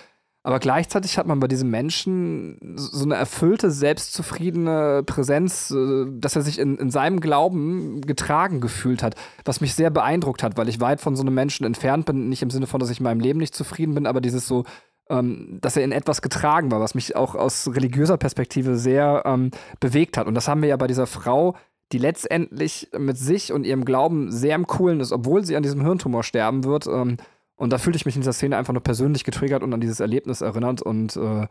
Aber 0.43 0.57
gleichzeitig 0.57 1.19
hat 1.19 1.27
man 1.27 1.39
bei 1.39 1.47
diesem 1.47 1.69
Menschen 1.69 2.57
so 2.75 3.05
eine 3.05 3.13
erfüllte, 3.13 3.69
selbstzufriedene 3.69 5.03
Präsenz, 5.05 5.69
äh, 5.69 6.05
dass 6.09 6.35
er 6.35 6.41
sich 6.41 6.57
in, 6.57 6.77
in 6.77 6.89
seinem 6.89 7.19
Glauben 7.19 8.01
getragen 8.01 8.61
gefühlt 8.61 9.03
hat, 9.03 9.13
was 9.45 9.61
mich 9.61 9.75
sehr 9.75 9.91
beeindruckt 9.91 10.41
hat, 10.41 10.57
weil 10.57 10.67
ich 10.67 10.81
weit 10.81 11.01
von 11.01 11.15
so 11.15 11.21
einem 11.21 11.35
Menschen 11.35 11.67
entfernt 11.67 12.07
bin. 12.07 12.29
Nicht 12.29 12.41
im 12.41 12.49
Sinne 12.49 12.65
von, 12.65 12.79
dass 12.79 12.89
ich 12.89 12.99
in 12.99 13.03
meinem 13.03 13.19
Leben 13.19 13.37
nicht 13.37 13.53
zufrieden 13.53 13.93
bin, 13.93 14.07
aber 14.07 14.21
dieses 14.21 14.47
so, 14.47 14.63
ähm, 15.11 15.59
dass 15.61 15.77
er 15.77 15.83
in 15.83 15.91
etwas 15.91 16.23
getragen 16.23 16.71
war, 16.71 16.79
was 16.79 16.95
mich 16.95 17.15
auch 17.15 17.35
aus 17.35 17.69
religiöser 17.75 18.17
Perspektive 18.17 18.75
sehr 18.77 19.21
ähm, 19.25 19.51
bewegt 19.79 20.17
hat. 20.17 20.25
Und 20.25 20.33
das 20.33 20.47
haben 20.47 20.63
wir 20.63 20.69
ja 20.69 20.77
bei 20.77 20.87
dieser 20.87 21.05
Frau 21.05 21.55
die 21.91 21.97
letztendlich 21.97 22.89
mit 22.97 23.17
sich 23.17 23.51
und 23.51 23.65
ihrem 23.65 23.85
Glauben 23.85 24.31
sehr 24.31 24.55
im 24.55 24.67
Coolen 24.67 24.99
ist, 24.99 25.11
obwohl 25.11 25.43
sie 25.43 25.55
an 25.55 25.63
diesem 25.63 25.81
Hirntumor 25.81 26.23
sterben 26.23 26.63
wird. 26.63 26.87
Ähm, 26.87 27.17
und 27.55 27.71
da 27.71 27.77
fühlte 27.77 27.97
ich 27.97 28.05
mich 28.05 28.15
in 28.15 28.21
dieser 28.21 28.33
Szene 28.33 28.57
einfach 28.57 28.73
nur 28.73 28.83
persönlich 28.83 29.23
getriggert 29.23 29.63
und 29.63 29.73
an 29.73 29.81
dieses 29.81 29.99
Erlebnis 29.99 30.41
erinnert 30.41 30.81
und 30.81 31.15
äh, 31.15 31.47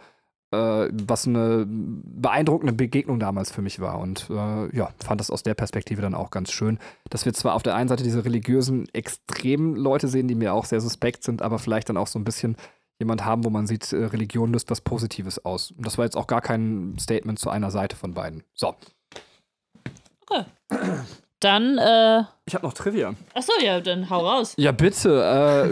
äh, 0.53 0.89
was 0.93 1.27
eine 1.27 1.65
beeindruckende 1.69 2.73
Begegnung 2.73 3.21
damals 3.21 3.53
für 3.53 3.63
mich 3.63 3.81
war. 3.81 4.01
Und 4.01 4.29
äh, 4.31 4.77
ja, 4.77 4.91
fand 4.99 5.21
das 5.21 5.31
aus 5.31 5.43
der 5.43 5.55
Perspektive 5.55 6.03
dann 6.03 6.15
auch 6.15 6.31
ganz 6.31 6.51
schön, 6.51 6.79
dass 7.09 7.25
wir 7.25 7.33
zwar 7.33 7.55
auf 7.55 7.63
der 7.63 7.77
einen 7.77 7.89
Seite 7.89 8.03
diese 8.03 8.25
religiösen 8.25 8.89
extremen 8.93 9.77
Leute 9.77 10.09
sehen, 10.09 10.27
die 10.27 10.35
mir 10.35 10.53
auch 10.53 10.65
sehr 10.65 10.81
suspekt 10.81 11.23
sind, 11.23 11.43
aber 11.43 11.59
vielleicht 11.59 11.89
dann 11.89 11.97
auch 11.97 12.09
so 12.09 12.19
ein 12.19 12.25
bisschen 12.25 12.57
jemand 12.99 13.25
haben, 13.25 13.45
wo 13.45 13.51
man 13.51 13.67
sieht, 13.67 13.93
äh, 13.93 14.05
Religion 14.05 14.53
löst 14.53 14.71
was 14.71 14.81
Positives 14.81 15.45
aus. 15.45 15.71
Und 15.71 15.87
das 15.87 15.99
war 15.99 16.05
jetzt 16.05 16.17
auch 16.17 16.27
gar 16.27 16.41
kein 16.41 16.97
Statement 16.99 17.39
zu 17.39 17.51
einer 17.51 17.71
Seite 17.71 17.97
von 17.97 18.15
beiden. 18.15 18.43
So. 18.55 18.75
Dann, 21.41 21.79
äh, 21.79 22.25
Ich 22.45 22.55
habe 22.55 22.67
noch 22.67 22.75
Trivia. 22.75 23.15
achso, 23.35 23.53
ja, 23.65 23.81
dann 23.81 24.11
hau 24.11 24.27
raus. 24.29 24.53
Ja, 24.59 24.73
bitte. 24.73 25.71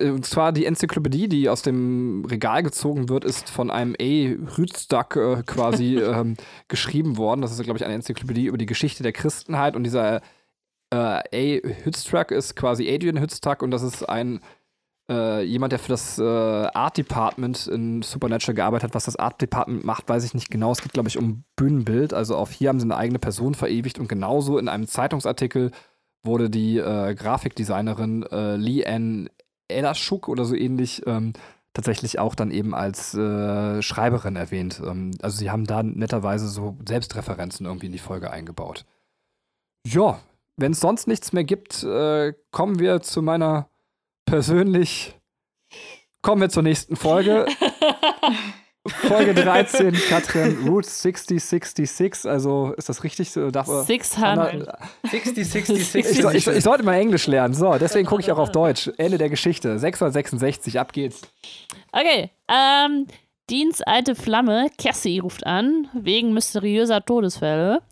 Äh, 0.00 0.08
und 0.10 0.26
zwar 0.26 0.50
die 0.50 0.66
Enzyklopädie, 0.66 1.28
die 1.28 1.48
aus 1.48 1.62
dem 1.62 2.24
Regal 2.24 2.64
gezogen 2.64 3.08
wird, 3.08 3.24
ist 3.24 3.48
von 3.48 3.70
einem 3.70 3.94
A. 4.00 4.56
Rützdak 4.58 5.14
äh, 5.14 5.42
quasi 5.46 5.98
ähm, 6.02 6.34
geschrieben 6.66 7.16
worden. 7.16 7.42
Das 7.42 7.52
ist, 7.52 7.62
glaube 7.62 7.78
ich, 7.78 7.84
eine 7.84 7.94
Enzyklopädie 7.94 8.46
über 8.46 8.58
die 8.58 8.66
Geschichte 8.66 9.04
der 9.04 9.12
Christenheit. 9.12 9.76
Und 9.76 9.84
dieser 9.84 10.16
äh, 10.90 10.96
A. 10.96 11.22
Hütztrack 11.84 12.32
ist 12.32 12.56
quasi 12.56 12.92
Adrian 12.92 13.20
Hütztrack 13.20 13.62
und 13.62 13.70
das 13.70 13.82
ist 13.84 14.08
ein 14.08 14.40
äh, 15.08 15.42
jemand, 15.42 15.72
der 15.72 15.78
für 15.78 15.88
das 15.88 16.18
äh, 16.18 16.22
Art 16.22 16.96
Department 16.96 17.66
in 17.66 18.02
Supernatural 18.02 18.54
gearbeitet 18.54 18.84
hat. 18.84 18.94
Was 18.94 19.04
das 19.06 19.16
Art 19.16 19.40
Department 19.40 19.84
macht, 19.84 20.08
weiß 20.08 20.24
ich 20.24 20.34
nicht 20.34 20.50
genau. 20.50 20.72
Es 20.72 20.82
geht, 20.82 20.92
glaube 20.92 21.08
ich, 21.08 21.18
um 21.18 21.44
Bühnenbild. 21.56 22.12
Also 22.12 22.36
auch 22.36 22.50
hier 22.50 22.68
haben 22.68 22.80
sie 22.80 22.86
eine 22.86 22.96
eigene 22.96 23.18
Person 23.18 23.54
verewigt 23.54 23.98
und 23.98 24.08
genauso 24.08 24.58
in 24.58 24.68
einem 24.68 24.86
Zeitungsartikel 24.86 25.70
wurde 26.24 26.50
die 26.50 26.78
äh, 26.78 27.14
Grafikdesignerin 27.14 28.24
äh, 28.24 28.56
Lee 28.56 28.84
Ann 28.84 29.30
Elaschuk 29.68 30.28
oder 30.28 30.44
so 30.44 30.54
ähnlich 30.54 31.02
ähm, 31.06 31.32
tatsächlich 31.74 32.18
auch 32.18 32.34
dann 32.34 32.50
eben 32.50 32.74
als 32.74 33.14
äh, 33.14 33.82
Schreiberin 33.82 34.36
erwähnt. 34.36 34.82
Ähm, 34.84 35.12
also 35.22 35.38
sie 35.38 35.50
haben 35.50 35.64
da 35.64 35.82
netterweise 35.82 36.48
so 36.48 36.76
Selbstreferenzen 36.86 37.66
irgendwie 37.66 37.86
in 37.86 37.92
die 37.92 37.98
Folge 37.98 38.30
eingebaut. 38.30 38.84
Ja, 39.86 40.20
wenn 40.56 40.72
es 40.72 40.80
sonst 40.80 41.06
nichts 41.06 41.32
mehr 41.32 41.44
gibt, 41.44 41.84
äh, 41.84 42.34
kommen 42.50 42.78
wir 42.78 43.00
zu 43.00 43.22
meiner 43.22 43.68
persönlich. 44.30 45.14
Kommen 46.22 46.40
wir 46.42 46.48
zur 46.48 46.62
nächsten 46.62 46.96
Folge. 46.96 47.46
Folge 48.86 49.34
13, 49.34 49.92
Katrin, 50.08 50.66
Route 50.66 50.88
6066. 50.88 52.30
Also 52.30 52.72
ist 52.76 52.88
das 52.88 53.04
richtig? 53.04 53.30
So, 53.30 53.50
Darf, 53.50 53.66
600. 53.66 54.66
60, 55.10 55.48
60, 55.48 55.78
ich, 55.78 55.88
60. 55.88 56.22
so- 56.22 56.30
ich, 56.30 56.46
ich 56.46 56.64
sollte 56.64 56.82
mal 56.84 56.94
Englisch 56.94 57.26
lernen. 57.26 57.54
So, 57.54 57.76
deswegen 57.78 58.06
gucke 58.06 58.22
ich 58.22 58.32
auch 58.32 58.38
auf 58.38 58.50
Deutsch. 58.50 58.90
Ende 58.96 59.18
der 59.18 59.28
Geschichte. 59.28 59.78
666, 59.78 60.78
ab 60.80 60.92
geht's. 60.92 61.20
Okay, 61.92 62.30
ähm, 62.48 63.06
Deans 63.50 63.82
alte 63.82 64.14
Flamme, 64.14 64.68
Cassie, 64.78 65.18
ruft 65.18 65.46
an, 65.46 65.88
wegen 65.94 66.32
mysteriöser 66.32 67.04
Todesfälle. 67.04 67.82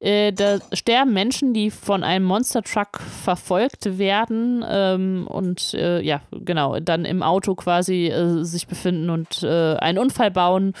Äh, 0.00 0.32
da 0.32 0.58
sterben 0.72 1.12
Menschen, 1.12 1.52
die 1.52 1.70
von 1.72 2.04
einem 2.04 2.24
Monster-Truck 2.24 3.00
verfolgt 3.00 3.98
werden 3.98 4.64
ähm, 4.68 5.26
und 5.28 5.74
äh, 5.74 6.00
ja, 6.00 6.22
genau, 6.30 6.78
dann 6.78 7.04
im 7.04 7.24
Auto 7.24 7.56
quasi 7.56 8.06
äh, 8.06 8.44
sich 8.44 8.68
befinden 8.68 9.10
und 9.10 9.42
äh, 9.42 9.74
einen 9.74 9.98
Unfall 9.98 10.30
bauen. 10.30 10.74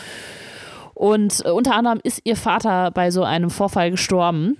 Und 0.94 1.44
äh, 1.44 1.50
unter 1.50 1.74
anderem 1.74 1.98
ist 2.04 2.20
ihr 2.24 2.36
Vater 2.36 2.92
bei 2.92 3.10
so 3.10 3.24
einem 3.24 3.50
Vorfall 3.50 3.90
gestorben. 3.90 4.56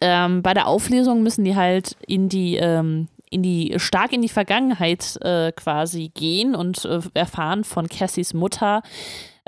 Ähm, 0.00 0.42
bei 0.42 0.54
der 0.54 0.66
Auflösung 0.66 1.22
müssen 1.22 1.44
die 1.44 1.56
halt 1.56 1.94
in 2.06 2.30
die, 2.30 2.56
ähm, 2.56 3.08
in 3.30 3.42
die, 3.42 3.74
stark 3.76 4.14
in 4.14 4.22
die 4.22 4.30
Vergangenheit 4.30 5.18
quasi 5.56 6.10
gehen 6.14 6.54
und 6.54 6.88
erfahren 7.12 7.62
von 7.64 7.86
Cassies 7.86 8.32
Mutter, 8.32 8.82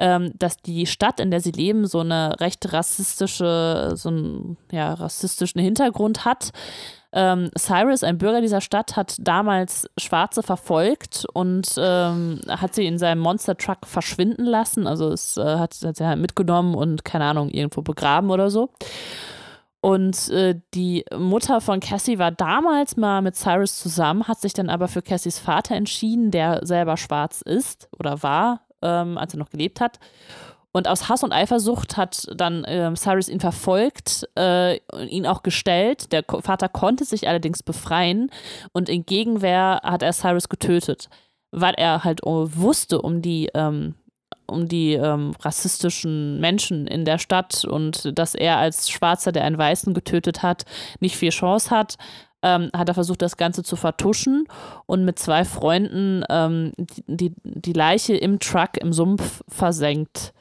ähm, 0.01 0.33
dass 0.39 0.57
die 0.57 0.87
Stadt, 0.87 1.21
in 1.21 1.31
der 1.31 1.41
sie 1.41 1.53
leben, 1.53 1.87
so 1.87 2.01
eine 2.01 2.41
recht 2.41 2.73
rassistische, 2.73 3.93
so 3.95 4.09
einen 4.09 4.57
ja, 4.73 4.95
rassistischen 4.95 5.61
Hintergrund 5.61 6.25
hat. 6.25 6.51
Ähm, 7.13 7.51
Cyrus, 7.59 8.03
ein 8.03 8.19
Bürger 8.19 8.41
dieser 8.41 8.61
Stadt, 8.61 8.97
hat 8.97 9.17
damals 9.21 9.89
Schwarze 9.99 10.43
verfolgt 10.43 11.27
und 11.35 11.75
ähm, 11.77 12.41
hat 12.49 12.75
sie 12.75 12.87
in 12.87 12.99
seinem 12.99 13.21
Monster 13.21 13.57
Truck 13.57 13.85
verschwinden 13.85 14.47
lassen. 14.47 14.87
Also 14.87 15.11
es 15.11 15.37
äh, 15.37 15.59
hat, 15.59 15.77
hat 15.85 15.97
sie 15.97 16.07
halt 16.07 16.21
mitgenommen 16.21 16.75
und 16.75 17.05
keine 17.05 17.25
Ahnung, 17.25 17.51
irgendwo 17.51 17.83
begraben 17.83 18.31
oder 18.31 18.49
so. 18.51 18.71
Und 19.83 20.29
äh, 20.31 20.61
die 20.75 21.05
Mutter 21.17 21.61
von 21.61 21.81
Cassie 21.81 22.19
war 22.19 22.31
damals 22.31 22.97
mal 22.97 23.23
mit 23.23 23.35
Cyrus 23.35 23.79
zusammen, 23.79 24.29
hat 24.29 24.41
sich 24.41 24.53
dann 24.53 24.69
aber 24.69 24.89
für 24.89 25.03
Cassies 25.03 25.39
Vater 25.39 25.75
entschieden, 25.75 26.31
der 26.31 26.65
selber 26.65 26.97
schwarz 26.97 27.41
ist 27.43 27.89
oder 27.99 28.23
war, 28.23 28.61
ähm, 28.83 29.19
als 29.19 29.35
er 29.35 29.39
noch 29.39 29.51
gelebt 29.51 29.81
hat. 29.81 29.99
Und 30.73 30.87
aus 30.87 31.09
Hass 31.09 31.25
und 31.25 31.33
Eifersucht 31.33 31.97
hat 31.97 32.29
dann 32.35 32.65
ähm, 32.69 32.95
Cyrus 32.95 33.29
ihn 33.29 33.41
verfolgt, 33.41 34.29
äh, 34.37 34.79
und 34.93 35.09
ihn 35.09 35.27
auch 35.27 35.43
gestellt. 35.43 36.13
Der 36.13 36.23
Vater 36.25 36.69
konnte 36.69 37.05
sich 37.05 37.27
allerdings 37.27 37.63
befreien 37.63 38.31
und 38.73 38.89
in 38.89 39.05
Gegenwehr 39.05 39.81
hat 39.83 40.03
er 40.03 40.13
Cyrus 40.13 40.49
getötet, 40.49 41.09
weil 41.51 41.75
er 41.75 42.05
halt 42.05 42.25
oh, 42.25 42.49
wusste 42.53 43.03
um 43.03 43.21
die 43.21 43.51
ähm, 43.55 43.95
um 44.47 44.69
die 44.69 44.95
ähm, 44.95 45.33
rassistischen 45.41 46.41
Menschen 46.41 46.87
in 46.87 47.05
der 47.05 47.19
Stadt 47.19 47.65
und 47.65 48.19
dass 48.19 48.35
er 48.35 48.59
als 48.59 48.91
Schwarzer, 48.91 49.31
der 49.33 49.45
einen 49.45 49.59
Weißen 49.59 49.95
getötet 49.95 50.43
hat, 50.43 50.65
nicht 50.99 51.17
viel 51.17 51.31
Chance 51.31 51.71
hat, 51.71 51.97
ähm, 52.43 52.71
hat 52.75 52.89
er 52.89 52.95
versucht, 52.95 53.23
das 53.23 53.37
Ganze 53.37 53.63
zu 53.63 53.77
vertuschen 53.77 54.47
und 54.87 55.05
mit 55.05 55.19
zwei 55.19 55.45
Freunden 55.45 56.25
ähm, 56.29 56.73
die, 57.07 57.35
die 57.45 57.73
Leiche 57.73 58.17
im 58.17 58.39
Truck 58.39 58.77
im 58.79 58.93
Sumpf 58.93 59.43
versenkt. 59.49 60.33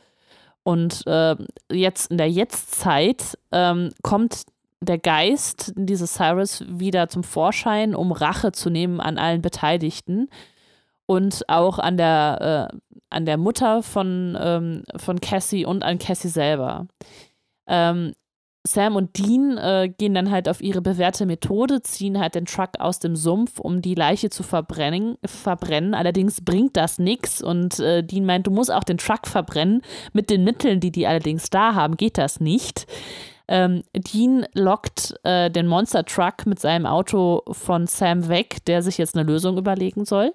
Und 0.64 1.06
äh, 1.08 1.36
jetzt 1.72 2.12
in 2.12 2.18
der 2.18 2.30
Jetztzeit 2.30 3.38
ähm, 3.52 3.92
kommt 4.04 4.44
der 4.82 4.98
Geist 4.98 5.74
dieses 5.76 6.14
Cyrus 6.14 6.64
wieder 6.68 7.10
zum 7.10 7.24
Vorschein, 7.24 7.96
um 7.96 8.12
Rache 8.12 8.52
zu 8.52 8.70
nehmen 8.70 9.02
an 9.02 9.18
allen 9.18 9.42
Beteiligten 9.42 10.30
und 11.06 11.50
auch 11.50 11.80
an 11.80 11.98
der, 11.98 12.70
äh, 12.72 12.78
an 13.10 13.26
der 13.26 13.38
Mutter 13.38 13.84
von, 13.84 14.38
ähm, 14.40 14.84
von 14.96 15.20
Cassie 15.20 15.66
und 15.66 15.84
an 15.84 15.98
Cassie 15.98 16.30
selber. 16.30 16.88
Ähm, 17.68 18.14
Sam 18.72 18.96
und 18.96 19.18
Dean 19.18 19.58
äh, 19.58 19.90
gehen 19.90 20.14
dann 20.14 20.32
halt 20.32 20.48
auf 20.48 20.62
ihre 20.62 20.82
bewährte 20.82 21.26
Methode, 21.26 21.82
ziehen 21.82 22.20
halt 22.20 22.36
den 22.36 22.46
Truck 22.46 22.80
aus 22.80 23.00
dem 23.00 23.16
Sumpf, 23.16 23.60
um 23.60 23.82
die 23.82 23.96
Leiche 23.96 24.30
zu 24.30 24.44
verbrennen. 24.44 25.18
verbrennen. 25.26 25.94
Allerdings 25.94 26.42
bringt 26.42 26.78
das 26.78 27.00
nichts 27.00 27.42
und 27.42 27.80
äh, 27.80 28.04
Dean 28.04 28.26
meint, 28.26 28.48
du 28.48 28.52
musst 28.52 28.72
auch 28.72 28.84
den 28.84 28.98
Truck 28.98 29.28
verbrennen. 29.28 29.82
Mit 30.14 30.30
den 30.30 30.44
Mitteln, 30.44 30.80
die 30.80 30.92
die 30.92 31.08
allerdings 31.08 31.50
da 31.50 31.76
haben, 31.76 31.98
geht 31.98 32.18
das 32.18 32.40
nicht. 32.40 32.86
Ähm, 33.48 33.84
Dean 33.94 34.46
lockt 34.54 35.16
äh, 35.24 35.50
den 35.50 35.66
Monster 35.66 36.06
Truck 36.06 36.46
mit 36.46 36.60
seinem 36.60 36.86
Auto 36.86 37.42
von 37.52 37.88
Sam 37.88 38.30
weg, 38.30 38.64
der 38.68 38.84
sich 38.84 39.00
jetzt 39.00 39.16
eine 39.16 39.26
Lösung 39.28 39.58
überlegen 39.58 40.06
soll. 40.06 40.34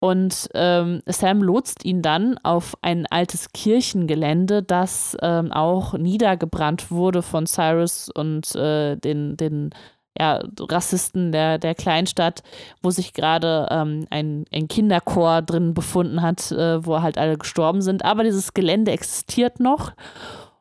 Und 0.00 0.48
ähm, 0.54 1.02
Sam 1.06 1.42
lotst 1.42 1.84
ihn 1.84 2.02
dann 2.02 2.38
auf 2.44 2.76
ein 2.82 3.06
altes 3.06 3.50
Kirchengelände, 3.52 4.62
das 4.62 5.16
ähm, 5.22 5.50
auch 5.50 5.94
niedergebrannt 5.94 6.92
wurde 6.92 7.22
von 7.22 7.46
Cyrus 7.46 8.08
und 8.14 8.54
äh, 8.54 8.96
den, 8.96 9.36
den 9.36 9.70
ja, 10.18 10.40
Rassisten 10.60 11.32
der, 11.32 11.58
der 11.58 11.74
Kleinstadt, 11.74 12.42
wo 12.82 12.90
sich 12.90 13.12
gerade 13.12 13.68
ähm, 13.70 14.06
ein, 14.10 14.44
ein 14.52 14.68
Kinderchor 14.68 15.42
drin 15.42 15.74
befunden 15.74 16.22
hat, 16.22 16.52
äh, 16.52 16.84
wo 16.84 17.02
halt 17.02 17.18
alle 17.18 17.38
gestorben 17.38 17.82
sind. 17.82 18.04
Aber 18.04 18.24
dieses 18.24 18.54
Gelände 18.54 18.92
existiert 18.92 19.58
noch 19.58 19.92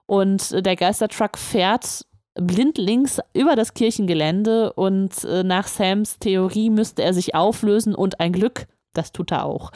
und 0.08 0.52
äh, 0.52 0.64
der 0.64 0.76
Geistertruck 0.76 1.38
fährt 1.38 2.06
blindlings 2.36 3.20
über 3.34 3.56
das 3.56 3.74
Kirchengelände 3.74 4.74
und 4.74 5.24
äh, 5.24 5.44
nach 5.44 5.68
Sams 5.68 6.20
Theorie 6.20 6.70
müsste 6.70 7.04
er 7.04 7.14
sich 7.14 7.34
auflösen 7.34 7.96
und 7.96 8.20
ein 8.20 8.32
Glück 8.32 8.68
das 8.98 9.11
tut 9.11 9.32
er 9.32 9.45
auch. 9.45 9.72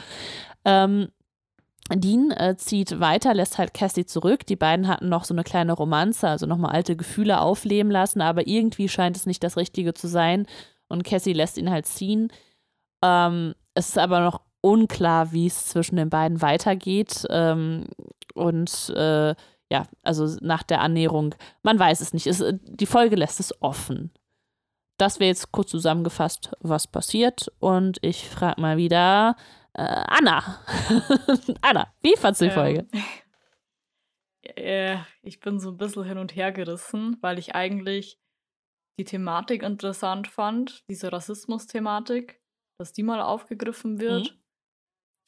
Ähm, 0.64 1.08
Dean 1.90 2.30
äh, 2.30 2.56
zieht 2.56 3.00
weiter, 3.00 3.34
lässt 3.34 3.58
halt 3.58 3.74
Cassie 3.74 4.06
zurück. 4.06 4.46
Die 4.46 4.56
beiden 4.56 4.88
hatten 4.88 5.08
noch 5.08 5.24
so 5.24 5.34
eine 5.34 5.44
kleine 5.44 5.72
Romanze, 5.72 6.28
also 6.28 6.46
nochmal 6.46 6.72
alte 6.72 6.96
Gefühle 6.96 7.40
aufleben 7.40 7.90
lassen, 7.90 8.20
aber 8.20 8.46
irgendwie 8.46 8.88
scheint 8.88 9.16
es 9.16 9.26
nicht 9.26 9.42
das 9.42 9.56
Richtige 9.56 9.94
zu 9.94 10.06
sein. 10.06 10.46
Und 10.88 11.04
Cassie 11.04 11.32
lässt 11.32 11.58
ihn 11.58 11.70
halt 11.70 11.86
ziehen. 11.86 12.28
Ähm, 13.02 13.54
es 13.74 13.90
ist 13.90 13.98
aber 13.98 14.20
noch 14.20 14.42
unklar, 14.60 15.32
wie 15.32 15.46
es 15.46 15.66
zwischen 15.66 15.96
den 15.96 16.08
beiden 16.08 16.40
weitergeht. 16.40 17.26
Ähm, 17.30 17.86
und 18.34 18.90
äh, 18.90 19.34
ja, 19.70 19.86
also 20.02 20.36
nach 20.40 20.62
der 20.62 20.82
Annäherung, 20.82 21.34
man 21.62 21.78
weiß 21.78 22.00
es 22.00 22.12
nicht. 22.12 22.26
Es, 22.26 22.44
die 22.50 22.86
Folge 22.86 23.16
lässt 23.16 23.40
es 23.40 23.60
offen 23.60 24.12
das 25.02 25.18
wäre 25.18 25.28
jetzt 25.28 25.50
kurz 25.50 25.70
zusammengefasst, 25.70 26.52
was 26.60 26.86
passiert. 26.86 27.50
Und 27.58 27.98
ich 28.02 28.28
frage 28.28 28.60
mal 28.60 28.76
wieder 28.76 29.34
äh, 29.74 29.82
Anna. 29.82 30.60
Anna, 31.60 31.92
wie 32.02 32.16
fandst 32.16 32.40
du 32.40 32.46
die 32.46 32.52
Folge? 32.52 32.86
Äh, 34.56 34.98
ich 35.22 35.38
bin 35.38 35.60
so 35.60 35.70
ein 35.70 35.76
bisschen 35.76 36.02
hin 36.02 36.18
und 36.18 36.34
her 36.34 36.50
gerissen, 36.50 37.16
weil 37.20 37.38
ich 37.38 37.54
eigentlich 37.54 38.18
die 38.98 39.04
Thematik 39.04 39.62
interessant 39.62 40.26
fand, 40.26 40.82
diese 40.88 41.12
Rassismus-Thematik, 41.12 42.42
dass 42.76 42.92
die 42.92 43.04
mal 43.04 43.22
aufgegriffen 43.22 44.00
wird. 44.00 44.36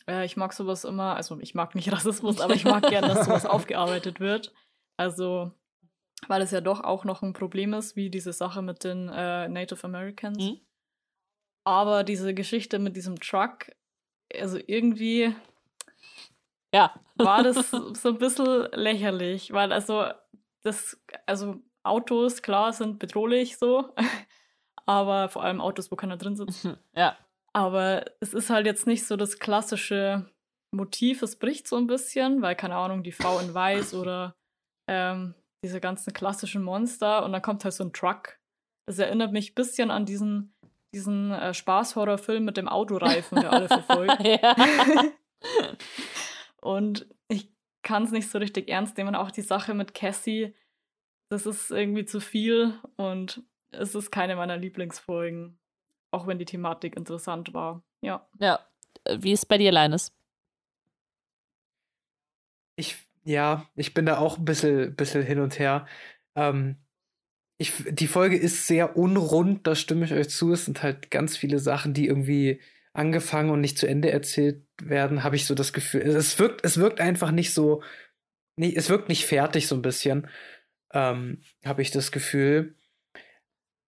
Äh, 0.09 0.25
ich 0.25 0.37
mag 0.37 0.53
sowas 0.53 0.83
immer, 0.83 1.15
also 1.15 1.39
ich 1.39 1.55
mag 1.55 1.77
nicht 1.77 1.93
Rassismus, 1.93 2.41
aber 2.41 2.55
ich 2.55 2.65
mag 2.65 2.89
gerne, 2.89 3.07
dass 3.07 3.27
sowas 3.27 3.47
aufgearbeitet 3.47 4.19
wird. 4.19 4.53
Also 4.97 5.53
weil 6.29 6.43
es 6.43 6.51
ja 6.51 6.61
doch 6.61 6.83
auch 6.83 7.05
noch 7.05 7.23
ein 7.23 7.33
Problem 7.33 7.75
ist, 7.75 7.97
wie 7.97 8.11
diese 8.11 8.33
Sache 8.33 8.63
mit 8.63 8.85
den 8.85 9.09
äh, 9.09 9.49
Native 9.49 9.85
Americans. 9.85 10.39
Mhm. 10.39 10.61
Aber 11.65 12.05
diese 12.05 12.35
Geschichte 12.35 12.79
mit 12.79 12.97
diesem 12.97 13.19
Truck, 13.21 13.71
also 14.33 14.59
irgendwie 14.67 15.35
Ja. 16.73 16.95
war 17.17 17.43
das 17.43 17.71
so 18.01 18.09
ein 18.09 18.19
bisschen 18.19 18.69
lächerlich, 18.73 19.53
weil 19.53 19.73
also 19.73 20.07
das, 20.63 21.01
also 21.27 21.61
Autos, 21.83 22.43
klar, 22.43 22.73
sind 22.73 22.99
bedrohlich 22.99 23.59
so. 23.59 23.95
Aber 24.87 25.29
vor 25.29 25.45
allem 25.45 25.61
Autos, 25.61 25.91
wo 25.91 25.97
keiner 25.97 26.17
drin 26.17 26.37
sitzt. 26.37 26.69
Ja. 26.95 27.17
Aber 27.53 28.05
es 28.21 28.35
ist 28.35 28.51
halt 28.51 28.67
jetzt 28.67 28.87
nicht 28.87 29.07
so 29.07 29.17
das 29.17 29.39
klassische 29.39 30.31
Motiv. 30.73 31.23
Es 31.23 31.39
bricht 31.39 31.69
so 31.69 31.77
ein 31.77 31.87
bisschen, 31.87 32.43
weil, 32.43 32.57
keine 32.57 32.77
Ahnung, 32.77 33.03
die 33.03 33.13
Frau 33.13 33.39
in 33.39 33.55
Weiß 33.55 33.95
oder 33.95 34.35
ähm, 34.89 35.35
diese 35.65 35.81
ganzen 35.81 36.13
klassischen 36.13 36.63
Monster 36.63 37.25
und 37.25 37.33
dann 37.33 37.43
kommt 37.43 37.65
halt 37.65 37.73
so 37.75 37.85
ein 37.85 37.93
Truck. 37.93 38.39
Das 38.87 38.99
erinnert 38.99 39.33
mich 39.33 39.53
ein 39.53 39.55
bisschen 39.55 39.91
an 39.91 40.05
diesen, 40.05 40.55
diesen 40.95 41.33
äh, 41.33 41.55
Spaßhorrorfilm 41.55 42.45
mit 42.45 42.59
dem 42.59 42.69
Autoreifen, 42.69 43.41
der 43.41 43.51
alle 43.51 43.69
verfolgt. 43.69 44.23
und 46.61 47.09
ich 47.29 47.51
kann 47.83 48.05
es 48.05 48.11
nicht 48.11 48.31
so 48.31 48.39
richtig 48.39 48.69
ernst 48.69 48.99
nehmen. 48.99 49.15
Auch 49.15 49.31
die 49.31 49.43
Sache 49.43 49.73
mit 49.73 49.95
Cassie, 49.95 50.55
das 51.31 51.47
ist 51.47 51.71
irgendwie 51.71 52.05
zu 52.05 52.21
viel 52.21 52.79
und 52.97 53.43
es 53.71 53.95
ist 53.95 54.11
keine 54.11 54.37
meiner 54.37 54.59
Lieblingsfolgen. 54.59 55.59
Auch 56.11 56.27
wenn 56.27 56.39
die 56.39 56.45
Thematik 56.45 56.95
interessant 56.95 57.55
war. 57.55 57.83
Ja. 58.03 58.29
ja. 58.39 58.61
Wie 59.19 59.33
ist 59.33 59.47
bei 59.47 59.57
dir, 59.57 59.73
Leines? 59.73 60.13
Ich, 62.77 63.05
ja, 63.25 63.69
ich 63.75 63.95
bin 63.95 64.07
da 64.07 64.19
auch 64.19 64.39
ein 64.39 64.45
bisschen, 64.45 64.95
bisschen 64.97 65.23
hin 65.23 65.41
und 65.41 65.59
her. 65.59 65.87
Ähm, 66.37 66.77
ich, 67.59 67.73
die 67.91 68.07
Folge 68.07 68.37
ist 68.37 68.67
sehr 68.67 68.97
unrund, 68.97 69.67
da 69.67 69.75
stimme 69.75 70.05
ich 70.05 70.13
euch 70.13 70.29
zu. 70.31 70.53
Es 70.53 70.65
sind 70.65 70.83
halt 70.83 71.11
ganz 71.11 71.37
viele 71.37 71.59
Sachen, 71.59 71.95
die 71.95 72.07
irgendwie 72.07 72.61
angefangen 72.95 73.51
und 73.51 73.61
nicht 73.61 73.79
zu 73.79 73.87
Ende 73.87 74.11
erzählt 74.11 74.65
werden, 74.83 75.25
habe 75.25 75.37
ich 75.37 75.47
so 75.47 75.55
das 75.55 75.73
Gefühl. 75.73 76.03
Es 76.03 76.39
wirkt, 76.39 76.65
es 76.65 76.79
wirkt 76.79 77.01
einfach 77.01 77.33
nicht 77.33 77.53
so, 77.53 77.83
nee, 78.57 78.73
es 78.75 78.89
wirkt 78.89 79.09
nicht 79.09 79.27
fertig 79.27 79.67
so 79.67 79.75
ein 79.75 79.83
bisschen, 79.83 80.29
ähm, 80.93 81.43
habe 81.65 81.83
ich 81.83 81.91
das 81.91 82.13
Gefühl. 82.13 82.77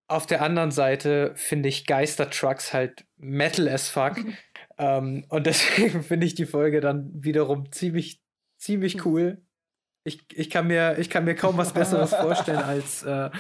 Auf 0.09 0.27
der 0.27 0.43
anderen 0.43 0.71
Seite 0.71 1.33
finde 1.37 1.69
ich 1.69 1.87
Geistertrucks 1.87 2.73
halt 2.73 3.07
Metal 3.17 3.69
as 3.69 3.89
fuck. 3.89 4.17
ähm, 4.79 5.25
und 5.29 5.47
deswegen 5.47 6.03
finde 6.03 6.27
ich 6.27 6.35
die 6.35 6.47
Folge 6.47 6.81
dann 6.81 7.11
wiederum 7.15 7.73
ziemlich, 7.73 8.21
ziemlich 8.57 9.05
cool. 9.05 9.43
Ich, 10.05 10.25
ich, 10.33 10.51
kann 10.51 10.69
mir, 10.69 10.99
ich 10.99 11.11
kann 11.11 11.25
mir 11.25 11.35
kaum 11.35 11.57
was 11.57 11.73
Besseres 11.73 12.15
vorstellen 12.15 12.59
als, 12.63 13.03
äh, 13.03 13.31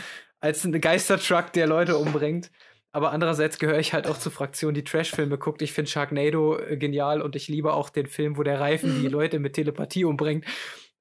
als 0.40 0.64
ein 0.64 0.80
Geistertruck, 0.80 1.52
der 1.52 1.66
Leute 1.66 1.96
umbringt. 1.96 2.50
Aber 2.96 3.12
andererseits 3.12 3.58
gehöre 3.58 3.78
ich 3.78 3.92
halt 3.92 4.06
auch 4.06 4.16
zur 4.16 4.32
Fraktion, 4.32 4.72
die 4.72 4.82
Trash-Filme 4.82 5.36
guckt. 5.36 5.60
Ich 5.60 5.74
finde 5.74 5.90
Sharknado 5.90 6.58
äh, 6.58 6.78
genial 6.78 7.20
und 7.20 7.36
ich 7.36 7.46
liebe 7.46 7.74
auch 7.74 7.90
den 7.90 8.06
Film, 8.06 8.38
wo 8.38 8.42
der 8.42 8.58
Reifen 8.58 9.02
die 9.02 9.08
Leute 9.10 9.38
mit 9.38 9.52
Telepathie 9.52 10.06
umbringt. 10.06 10.46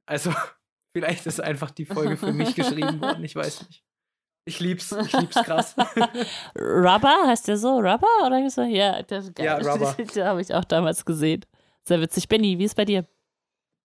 Also, 0.06 0.34
vielleicht 0.94 1.26
ist 1.26 1.40
einfach 1.40 1.72
die 1.72 1.86
Folge 1.86 2.18
für 2.18 2.34
mich 2.34 2.54
geschrieben 2.54 3.00
worden. 3.00 3.24
Ich 3.24 3.36
weiß 3.36 3.68
nicht. 3.68 3.86
Ich 4.48 4.60
lieb's, 4.60 4.92
ich 4.92 5.14
lieb's 5.14 5.36
krass. 5.36 5.76
Rubber, 6.56 7.16
heißt 7.28 7.48
der 7.48 7.58
so? 7.58 7.78
Rubber? 7.78 8.08
Oder 8.26 8.48
so? 8.50 8.62
Ja, 8.64 9.02
der 9.02 9.20
ist 9.20 9.34
geil. 9.34 9.46
Ja, 9.46 9.56
Rubber. 9.58 9.94
Den 9.94 10.26
habe 10.26 10.42
ich 10.42 10.54
auch 10.54 10.66
damals 10.66 11.06
gesehen. 11.06 11.46
Sehr 11.84 12.02
witzig. 12.02 12.28
Benny, 12.28 12.60
wie 12.60 12.66
ist 12.66 12.76
bei 12.76 12.86
dir? 12.86 13.08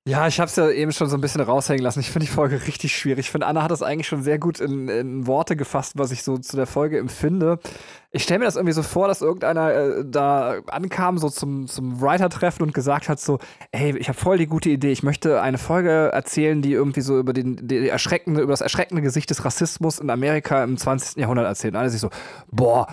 Ja, 0.08 0.26
ich 0.26 0.40
habe 0.40 0.48
es 0.48 0.56
ja 0.56 0.70
eben 0.70 0.92
schon 0.92 1.10
so 1.10 1.16
ein 1.16 1.20
bisschen 1.20 1.42
raushängen 1.42 1.82
lassen. 1.84 2.00
Ich 2.00 2.10
finde 2.10 2.24
die 2.26 2.32
Folge 2.32 2.66
richtig 2.66 2.96
schwierig. 2.96 3.26
Ich 3.26 3.30
finde, 3.30 3.46
Anna 3.46 3.62
hat 3.62 3.70
das 3.70 3.82
eigentlich 3.82 4.08
schon 4.08 4.22
sehr 4.22 4.38
gut 4.38 4.58
in, 4.58 4.88
in, 4.88 5.26
Worte 5.26 5.56
gefasst, 5.56 5.92
was 5.98 6.10
ich 6.10 6.22
so 6.22 6.38
zu 6.38 6.56
der 6.56 6.66
Folge 6.66 6.98
empfinde. 6.98 7.58
Ich 8.10 8.22
stelle 8.22 8.38
mir 8.38 8.46
das 8.46 8.56
irgendwie 8.56 8.72
so 8.72 8.82
vor, 8.82 9.08
dass 9.08 9.20
irgendeiner 9.20 9.72
äh, 9.74 10.04
da 10.06 10.60
ankam, 10.68 11.18
so 11.18 11.28
zum, 11.28 11.66
zum 11.66 12.00
Writer-Treffen 12.00 12.62
und 12.62 12.72
gesagt 12.72 13.10
hat 13.10 13.20
so, 13.20 13.40
hey, 13.72 13.94
ich 13.98 14.08
habe 14.08 14.18
voll 14.18 14.38
die 14.38 14.46
gute 14.46 14.70
Idee. 14.70 14.90
Ich 14.90 15.02
möchte 15.02 15.42
eine 15.42 15.58
Folge 15.58 16.10
erzählen, 16.12 16.62
die 16.62 16.72
irgendwie 16.72 17.02
so 17.02 17.18
über, 17.18 17.34
den, 17.34 17.68
die 17.68 17.86
erschreckende, 17.90 18.40
über 18.40 18.54
das 18.54 18.62
erschreckende 18.62 19.02
Gesicht 19.02 19.28
des 19.28 19.44
Rassismus 19.44 19.98
in 19.98 20.08
Amerika 20.08 20.64
im 20.64 20.78
20. 20.78 21.18
Jahrhundert 21.18 21.44
erzählt. 21.44 21.74
Und 21.74 21.80
alle 21.80 21.90
sich 21.90 22.00
so, 22.00 22.08
boah, 22.50 22.86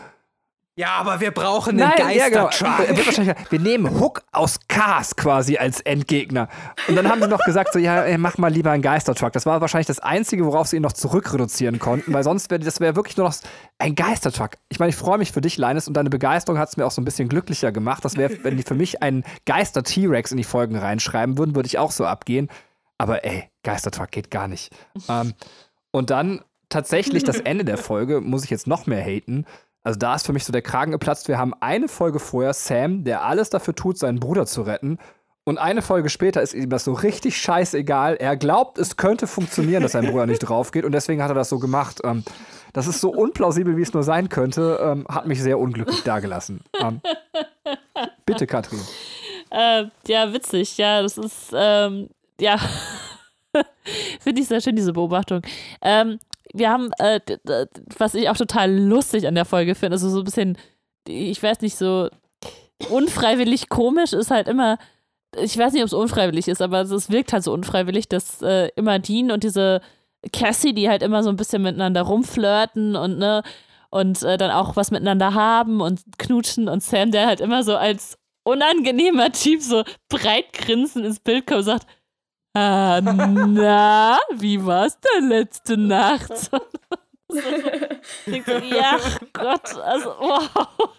ja, 0.77 0.91
aber 0.91 1.19
wir 1.19 1.31
brauchen 1.31 1.81
einen 1.81 1.91
Geistertruck. 1.97 2.87
Ja, 2.87 2.93
genau. 2.93 3.33
wir 3.49 3.59
nehmen 3.59 3.99
Hook 3.99 4.21
aus 4.31 4.59
Cars 4.67 5.15
quasi 5.15 5.57
als 5.57 5.81
Endgegner. 5.81 6.49
Und 6.87 6.95
dann 6.95 7.09
haben 7.09 7.19
sie 7.19 7.27
noch 7.27 7.43
gesagt, 7.43 7.73
so, 7.73 7.79
ja, 7.79 8.05
mach 8.19 8.37
mal 8.37 8.53
lieber 8.53 8.69
einen 8.69 8.83
Geistertruck. 8.83 9.33
Das 9.33 9.47
war 9.47 9.59
wahrscheinlich 9.59 9.87
das 9.87 9.97
Einzige, 9.97 10.45
worauf 10.45 10.67
sie 10.67 10.75
ihn 10.75 10.83
noch 10.83 10.93
zurückreduzieren 10.93 11.79
konnten, 11.79 12.13
weil 12.13 12.23
sonst 12.23 12.51
wäre 12.51 12.59
das 12.59 12.79
wäre 12.79 12.95
wirklich 12.95 13.17
nur 13.17 13.27
noch 13.27 13.35
ein 13.79 13.95
Geistertruck. 13.95 14.51
Ich 14.69 14.77
meine, 14.77 14.91
ich 14.91 14.95
freue 14.95 15.17
mich 15.17 15.31
für 15.31 15.41
dich, 15.41 15.57
Linus, 15.57 15.87
und 15.87 15.95
deine 15.95 16.11
Begeisterung 16.11 16.59
hat 16.59 16.69
es 16.69 16.77
mir 16.77 16.85
auch 16.85 16.91
so 16.91 17.01
ein 17.01 17.05
bisschen 17.05 17.27
glücklicher 17.27 17.71
gemacht. 17.71 18.05
Das 18.05 18.15
wäre, 18.15 18.37
wenn 18.43 18.55
die 18.55 18.63
für 18.63 18.75
mich 18.75 19.01
einen 19.01 19.23
Geister-T-Rex 19.47 20.29
in 20.29 20.37
die 20.37 20.43
Folgen 20.43 20.75
reinschreiben 20.75 21.39
würden, 21.39 21.55
würde 21.55 21.65
ich 21.65 21.79
auch 21.79 21.91
so 21.91 22.05
abgehen. 22.05 22.49
Aber 22.99 23.25
ey, 23.25 23.49
Geistertruck 23.63 24.11
geht 24.11 24.29
gar 24.29 24.47
nicht. 24.47 24.71
ähm, 25.09 25.33
und 25.89 26.11
dann 26.11 26.43
tatsächlich 26.69 27.23
das 27.23 27.39
Ende 27.39 27.65
der 27.65 27.79
Folge, 27.79 28.21
muss 28.21 28.43
ich 28.43 28.51
jetzt 28.51 28.67
noch 28.67 28.85
mehr 28.85 29.03
haten 29.03 29.45
also 29.87 29.99
da 29.99 30.15
ist 30.15 30.25
für 30.25 30.33
mich 30.33 30.43
so 30.43 30.51
der 30.51 30.61
Kragen 30.61 30.91
geplatzt. 30.91 31.29
Wir 31.29 31.37
haben 31.37 31.53
eine 31.61 31.87
Folge 31.87 32.19
vorher 32.19 32.53
Sam, 32.53 33.05
der 33.05 33.23
alles 33.23 33.49
dafür 33.49 33.73
tut, 33.73 33.97
seinen 33.97 34.19
Bruder 34.19 34.45
zu 34.45 34.63
retten. 34.63 34.99
Und 35.45 35.59
eine 35.59 35.81
Folge 35.81 36.09
später 36.09 36.41
ist 36.41 36.53
ihm 36.53 36.69
das 36.69 36.83
so 36.83 36.91
richtig 36.91 37.37
scheißegal. 37.37 38.17
Er 38.17 38.35
glaubt, 38.35 38.79
es 38.79 38.97
könnte 38.97 39.27
funktionieren, 39.27 39.83
dass 39.83 39.93
sein 39.93 40.05
Bruder 40.11 40.25
nicht 40.25 40.39
drauf 40.39 40.71
geht. 40.71 40.83
Und 40.83 40.91
deswegen 40.91 41.23
hat 41.23 41.31
er 41.31 41.35
das 41.35 41.47
so 41.47 41.57
gemacht. 41.57 42.01
Ähm, 42.03 42.25
das 42.73 42.87
ist 42.87 42.99
so 42.99 43.11
unplausibel, 43.11 43.77
wie 43.77 43.81
es 43.81 43.93
nur 43.93 44.03
sein 44.03 44.27
könnte. 44.27 44.77
Ähm, 44.83 45.05
hat 45.07 45.25
mich 45.25 45.41
sehr 45.41 45.57
unglücklich 45.57 46.03
dagelassen. 46.03 46.59
Ähm, 46.81 46.99
bitte, 48.25 48.45
Katrin. 48.45 48.81
Äh, 49.51 49.85
ja, 50.05 50.33
witzig. 50.33 50.77
Ja, 50.77 51.01
das 51.01 51.17
ist, 51.17 51.53
ähm, 51.55 52.09
ja. 52.41 52.57
Finde 54.19 54.41
ich 54.41 54.49
sehr 54.49 54.59
schön, 54.59 54.75
diese 54.75 54.91
Beobachtung. 54.91 55.43
Ähm, 55.81 56.19
wir 56.53 56.69
haben, 56.69 56.91
äh, 56.99 57.19
was 57.97 58.15
ich 58.15 58.29
auch 58.29 58.37
total 58.37 58.73
lustig 58.73 59.27
an 59.27 59.35
der 59.35 59.45
Folge 59.45 59.75
finde, 59.75 59.95
also 59.95 60.09
so 60.09 60.19
ein 60.19 60.25
bisschen, 60.25 60.57
ich 61.07 61.41
weiß 61.41 61.61
nicht, 61.61 61.77
so 61.77 62.09
unfreiwillig 62.89 63.69
komisch 63.69 64.13
ist 64.13 64.31
halt 64.31 64.47
immer, 64.47 64.77
ich 65.35 65.57
weiß 65.57 65.73
nicht, 65.73 65.83
ob 65.83 65.87
es 65.87 65.93
unfreiwillig 65.93 66.47
ist, 66.47 66.61
aber 66.61 66.81
es 66.81 67.09
wirkt 67.09 67.33
halt 67.33 67.43
so 67.43 67.53
unfreiwillig, 67.53 68.07
dass 68.07 68.41
äh, 68.41 68.69
immer 68.75 68.99
Dean 68.99 69.31
und 69.31 69.43
diese 69.43 69.81
Cassie, 70.31 70.73
die 70.73 70.89
halt 70.89 71.03
immer 71.03 71.23
so 71.23 71.29
ein 71.29 71.35
bisschen 71.35 71.61
miteinander 71.61 72.03
rumflirten 72.03 72.95
und 72.95 73.17
ne, 73.17 73.43
und 73.89 74.21
äh, 74.23 74.37
dann 74.37 74.51
auch 74.51 74.75
was 74.75 74.91
miteinander 74.91 75.33
haben 75.33 75.81
und 75.81 76.01
knutschen 76.17 76.67
und 76.67 76.83
Sam, 76.83 77.11
der 77.11 77.27
halt 77.27 77.41
immer 77.41 77.63
so 77.63 77.75
als 77.75 78.17
unangenehmer 78.43 79.31
Typ 79.31 79.61
so 79.61 79.83
breit 80.09 80.53
grinsend 80.53 81.05
ins 81.05 81.19
Bild 81.19 81.47
kommt 81.47 81.59
und 81.59 81.65
sagt, 81.65 81.87
Ah, 82.59 83.01
na, 83.01 84.17
wie 84.33 84.65
war's 84.65 84.97
denn 84.99 85.29
letzte 85.29 85.77
Nacht? 85.77 86.35
so, 86.35 86.59
ja, 88.25 88.97
Gott, 89.31 89.75
also, 89.75 90.09
wow. 90.19 90.89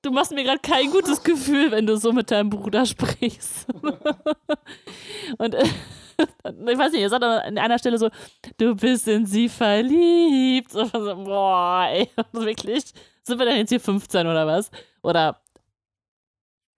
Du 0.00 0.10
machst 0.10 0.32
mir 0.32 0.44
gerade 0.44 0.60
kein 0.60 0.90
gutes 0.90 1.22
Gefühl, 1.22 1.70
wenn 1.72 1.86
du 1.86 1.98
so 1.98 2.10
mit 2.12 2.30
deinem 2.30 2.48
Bruder 2.48 2.86
sprichst. 2.86 3.66
Und 5.38 5.54
äh, 5.54 5.64
ich 6.16 6.78
weiß 6.78 6.92
nicht, 6.92 7.02
er 7.02 7.10
sagt 7.10 7.22
an 7.22 7.58
einer 7.58 7.78
Stelle 7.78 7.98
so, 7.98 8.08
du 8.56 8.74
bist 8.74 9.06
in 9.08 9.26
sie 9.26 9.50
verliebt. 9.50 10.72
So, 10.72 10.86
boah, 10.90 11.86
ey, 11.90 12.08
wirklich. 12.32 12.84
Sind 13.22 13.38
wir 13.38 13.44
denn 13.44 13.58
jetzt 13.58 13.68
hier 13.68 13.80
15 13.80 14.26
oder 14.26 14.46
was? 14.46 14.70
Oder. 15.02 15.42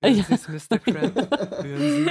Hören 0.02 0.16
ja. 0.16 0.24
Sie 0.24 0.34
es, 0.34 0.48
Mr. 0.48 0.78
Krabs? 0.80 1.64
Hören 1.64 2.10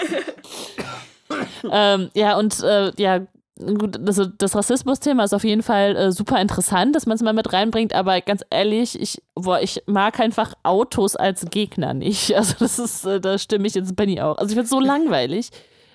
ähm, 1.72 2.10
ja, 2.14 2.38
und 2.38 2.62
äh, 2.64 2.92
ja, 2.98 3.22
gut, 3.58 4.00
also 4.08 4.26
das 4.26 4.56
Rassismus-Thema 4.56 5.24
ist 5.24 5.34
auf 5.34 5.44
jeden 5.44 5.64
Fall 5.64 5.96
äh, 5.96 6.12
super 6.12 6.42
interessant, 6.42 6.96
dass 6.96 7.06
man 7.06 7.16
es 7.16 7.22
mal 7.22 7.34
mit 7.34 7.54
reinbringt, 7.54 7.94
aber 7.94 8.20
ganz 8.22 8.44
ehrlich, 8.50 9.00
ich, 9.00 9.22
boah, 9.36 9.60
ich 9.60 9.84
mag 9.86 10.20
einfach 10.20 10.54
Autos 10.64 11.16
als 11.16 11.46
Gegner 11.50 11.94
nicht. 11.94 12.34
Also 12.44 12.56
das 12.60 12.80
ist, 12.80 13.06
äh, 13.06 13.22
da 13.22 13.38
stimme 13.38 13.68
ich 13.68 13.76
jetzt 13.76 13.96
Benny 13.96 14.20
auch. 14.20 14.38
Also 14.38 14.52
ich 14.52 14.56
finde 14.56 14.64
es 14.64 14.70
so 14.70 14.80
langweilig. 14.80 15.50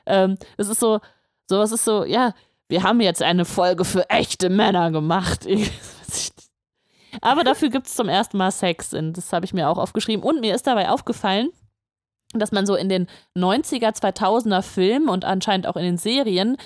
Ähm, 0.07 0.39
es 0.57 0.69
ist 0.69 0.81
so, 0.81 1.01
sowas 1.47 1.73
ist 1.73 1.85
so, 1.85 2.05
ja, 2.05 2.33
wir 2.69 2.83
haben 2.83 3.01
jetzt 3.01 3.23
eine 3.23 3.45
Folge 3.45 3.85
für 3.85 4.09
echte 4.09 4.51
Männer 4.51 4.91
gemacht. 4.91 5.47
aber 7.21 7.45
dafür 7.45 7.71
gibt 7.71 7.87
es 7.87 7.95
zum 7.95 8.09
ersten 8.09 8.39
Mal 8.39 8.51
Sex 8.51 8.95
und 8.95 9.15
das 9.15 9.33
habe 9.33 9.45
ich 9.45 9.53
mir 9.53 9.69
auch 9.69 9.79
aufgeschrieben. 9.79 10.25
Und 10.25 10.41
mir 10.41 10.55
ist 10.55 10.67
dabei 10.67 10.91
aufgefallen, 10.91 11.51
dass 12.35 12.53
man 12.53 12.67
so 12.67 12.75
in 12.75 12.89
den 12.89 13.07
90er, 13.37 13.95
2000er 13.95 14.63
Filmen 14.63 15.09
und 15.09 15.25
anscheinend 15.25 15.67
auch 15.67 15.77
in 15.77 15.85
den 15.85 15.99
Serien 15.99 16.57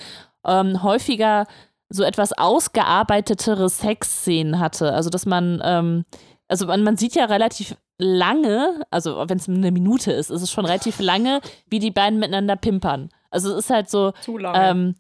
ähm, 0.47 0.83
häufiger 0.83 1.47
so 1.89 2.03
etwas 2.03 2.33
ausgearbeitetere 2.33 3.69
Sexszenen 3.69 4.59
hatte. 4.59 4.93
Also, 4.93 5.11
dass 5.11 5.27
man, 5.27 5.61
ähm, 5.65 6.05
also 6.49 6.67
man, 6.67 6.83
man 6.83 6.97
sieht 6.97 7.15
ja 7.15 7.27
relativ 7.27 7.77
lange, 7.99 8.85
also 8.91 9.25
wenn 9.29 9.39
es 9.39 9.49
eine 9.49 9.71
Minute 9.71 10.11
ist, 10.13 10.31
ist 10.31 10.43
es 10.43 10.51
schon 10.51 10.65
relativ 10.65 11.01
lange, 11.01 11.41
wie 11.69 11.79
die 11.79 11.91
beiden 11.91 12.19
miteinander 12.19 12.57
pimpern. 12.57 13.11
Also 13.31 13.53
es 13.53 13.67
ist 13.67 13.71
halt 13.71 13.89
so, 13.89 14.13
Zu 14.23 14.39
lange. 14.39 14.59
Ähm, 14.59 14.95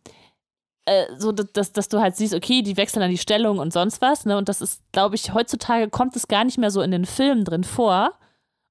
äh, 0.84 1.06
so 1.16 1.30
dass, 1.32 1.72
dass 1.72 1.88
du 1.88 2.00
halt 2.00 2.16
siehst, 2.16 2.34
okay, 2.34 2.62
die 2.62 2.76
wechseln 2.76 3.00
dann 3.00 3.10
die 3.10 3.18
Stellung 3.18 3.58
und 3.58 3.72
sonst 3.72 4.00
was, 4.00 4.24
ne? 4.24 4.36
Und 4.36 4.48
das 4.48 4.60
ist, 4.60 4.82
glaube 4.92 5.14
ich, 5.14 5.32
heutzutage 5.32 5.88
kommt 5.88 6.16
es 6.16 6.26
gar 6.26 6.44
nicht 6.44 6.58
mehr 6.58 6.70
so 6.70 6.82
in 6.82 6.90
den 6.90 7.04
Filmen 7.04 7.44
drin 7.44 7.64
vor. 7.64 8.12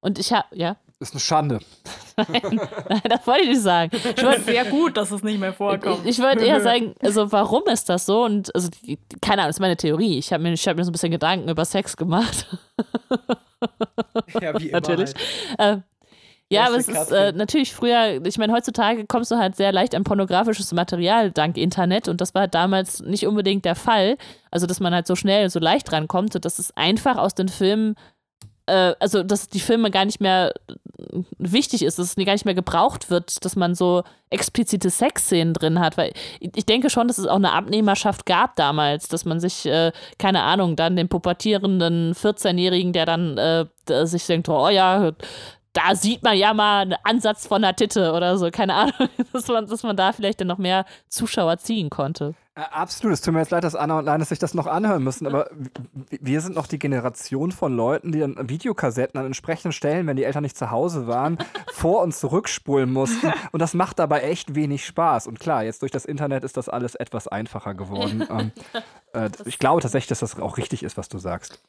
Und 0.01 0.19
ich 0.19 0.33
habe, 0.33 0.47
ja. 0.51 0.75
Ist 1.01 1.13
eine 1.13 1.19
Schande. 1.19 1.59
Nein, 2.15 3.01
das 3.09 3.25
wollte 3.25 3.41
ich 3.41 3.49
nicht 3.49 3.61
sagen. 3.63 3.89
Ich 3.91 4.23
wollte 4.23 4.41
Sehr 4.41 4.65
gut, 4.65 4.97
dass 4.97 5.09
es 5.09 5.23
nicht 5.23 5.39
mehr 5.39 5.51
vorkommt. 5.51 6.01
Ich, 6.05 6.19
ich 6.19 6.23
wollte 6.23 6.45
eher 6.45 6.61
sagen, 6.61 6.93
also 7.01 7.31
warum 7.31 7.63
ist 7.65 7.89
das 7.89 8.05
so? 8.05 8.23
Und 8.23 8.53
also 8.53 8.69
keine 9.19 9.41
Ahnung, 9.41 9.49
das 9.49 9.55
ist 9.55 9.61
meine 9.61 9.77
Theorie. 9.77 10.19
Ich 10.19 10.31
habe 10.31 10.43
mir, 10.43 10.53
ich 10.53 10.67
hab 10.67 10.77
mir 10.77 10.83
so 10.83 10.91
ein 10.91 10.93
bisschen 10.93 11.09
Gedanken 11.09 11.49
über 11.49 11.65
Sex 11.65 11.97
gemacht. 11.97 12.45
Ja, 14.39 14.59
wie 14.59 14.67
immer 14.69 14.73
Natürlich. 14.73 15.11
halt. 15.57 15.79
Äh, 15.79 15.81
ja, 16.51 16.67
aber 16.67 16.75
es 16.75 16.87
ist 16.87 17.11
äh, 17.11 17.31
natürlich 17.31 17.73
früher, 17.73 18.23
ich 18.23 18.37
meine, 18.37 18.53
heutzutage 18.53 19.07
kommst 19.07 19.31
du 19.31 19.37
halt 19.37 19.55
sehr 19.55 19.71
leicht 19.71 19.95
an 19.95 20.03
pornografisches 20.03 20.71
Material 20.71 21.31
dank 21.31 21.57
Internet 21.57 22.09
und 22.09 22.21
das 22.21 22.35
war 22.35 22.41
halt 22.41 22.53
damals 22.53 22.99
nicht 22.99 23.25
unbedingt 23.25 23.65
der 23.65 23.75
Fall. 23.75 24.17
Also, 24.51 24.67
dass 24.67 24.79
man 24.79 24.93
halt 24.93 25.07
so 25.07 25.15
schnell, 25.15 25.49
so 25.49 25.59
leicht 25.59 25.91
rankommt 25.91 26.35
und 26.35 26.45
dass 26.45 26.59
es 26.59 26.77
einfach 26.77 27.17
aus 27.17 27.33
den 27.33 27.47
Filmen, 27.47 27.95
äh, 28.71 28.95
also, 28.99 29.23
dass 29.23 29.49
die 29.49 29.59
Filme 29.59 29.91
gar 29.91 30.05
nicht 30.05 30.21
mehr 30.21 30.53
wichtig 31.37 31.83
ist, 31.83 31.99
dass 31.99 32.15
es 32.15 32.25
gar 32.25 32.33
nicht 32.33 32.45
mehr 32.45 32.53
gebraucht 32.53 33.09
wird, 33.09 33.43
dass 33.43 33.55
man 33.55 33.75
so 33.75 34.03
explizite 34.29 34.89
Sexszenen 34.89 35.53
drin 35.53 35.79
hat, 35.79 35.97
weil 35.97 36.13
ich 36.39 36.65
denke 36.65 36.89
schon, 36.89 37.07
dass 37.07 37.17
es 37.17 37.27
auch 37.27 37.35
eine 37.35 37.51
Abnehmerschaft 37.51 38.25
gab 38.25 38.55
damals, 38.55 39.09
dass 39.09 39.25
man 39.25 39.39
sich, 39.39 39.65
äh, 39.65 39.91
keine 40.17 40.43
Ahnung, 40.43 40.75
dann 40.75 40.95
den 40.95 41.09
pubertierenden 41.09 42.13
14-Jährigen, 42.13 42.93
der 42.93 43.05
dann 43.05 43.37
äh, 43.37 43.65
sich 44.05 44.25
denkt, 44.25 44.47
oh 44.47 44.69
ja, 44.69 45.11
da 45.73 45.95
sieht 45.95 46.23
man 46.23 46.37
ja 46.37 46.53
mal 46.53 46.81
einen 46.81 46.95
Ansatz 47.03 47.47
von 47.47 47.63
einer 47.63 47.75
Titte 47.75 48.11
oder 48.13 48.37
so, 48.37 48.51
keine 48.51 48.73
Ahnung, 48.73 49.09
dass 49.33 49.47
man, 49.47 49.67
dass 49.67 49.83
man 49.83 49.95
da 49.95 50.11
vielleicht 50.11 50.41
dann 50.41 50.47
noch 50.47 50.57
mehr 50.57 50.85
Zuschauer 51.07 51.57
ziehen 51.57 51.89
konnte. 51.89 52.35
Äh, 52.53 52.61
absolut. 52.71 53.13
Es 53.13 53.21
tut 53.21 53.33
mir 53.33 53.39
jetzt 53.39 53.51
leid, 53.51 53.63
dass 53.63 53.75
Anna 53.75 53.99
und 53.99 54.05
Linus 54.05 54.29
sich 54.29 54.39
das 54.39 54.53
noch 54.53 54.67
anhören 54.67 55.03
müssen, 55.03 55.25
aber 55.25 55.49
wir 56.09 56.41
sind 56.41 56.55
noch 56.55 56.67
die 56.67 56.79
Generation 56.79 57.53
von 57.53 57.73
Leuten, 57.73 58.11
die 58.11 58.19
dann 58.19 58.49
Videokassetten 58.49 59.17
an 59.17 59.25
entsprechenden 59.25 59.71
Stellen, 59.71 60.05
wenn 60.07 60.17
die 60.17 60.25
Eltern 60.25 60.43
nicht 60.43 60.57
zu 60.57 60.69
Hause 60.69 61.07
waren, 61.07 61.37
vor 61.71 62.01
und 62.01 62.13
zurückspulen 62.13 62.91
mussten. 62.91 63.31
Und 63.53 63.61
das 63.61 63.73
macht 63.73 63.99
dabei 63.99 64.21
echt 64.21 64.55
wenig 64.55 64.85
Spaß. 64.85 65.27
Und 65.27 65.39
klar, 65.39 65.63
jetzt 65.63 65.81
durch 65.81 65.91
das 65.91 66.03
Internet 66.03 66.43
ist 66.43 66.57
das 66.57 66.67
alles 66.67 66.95
etwas 66.95 67.29
einfacher 67.29 67.73
geworden. 67.73 68.27
ähm, 68.29 68.51
äh, 69.13 69.29
ich 69.45 69.57
glaube 69.57 69.81
tatsächlich, 69.81 70.09
dass 70.09 70.19
das 70.19 70.37
auch 70.37 70.57
richtig 70.57 70.83
ist, 70.83 70.97
was 70.97 71.07
du 71.07 71.19
sagst. 71.19 71.61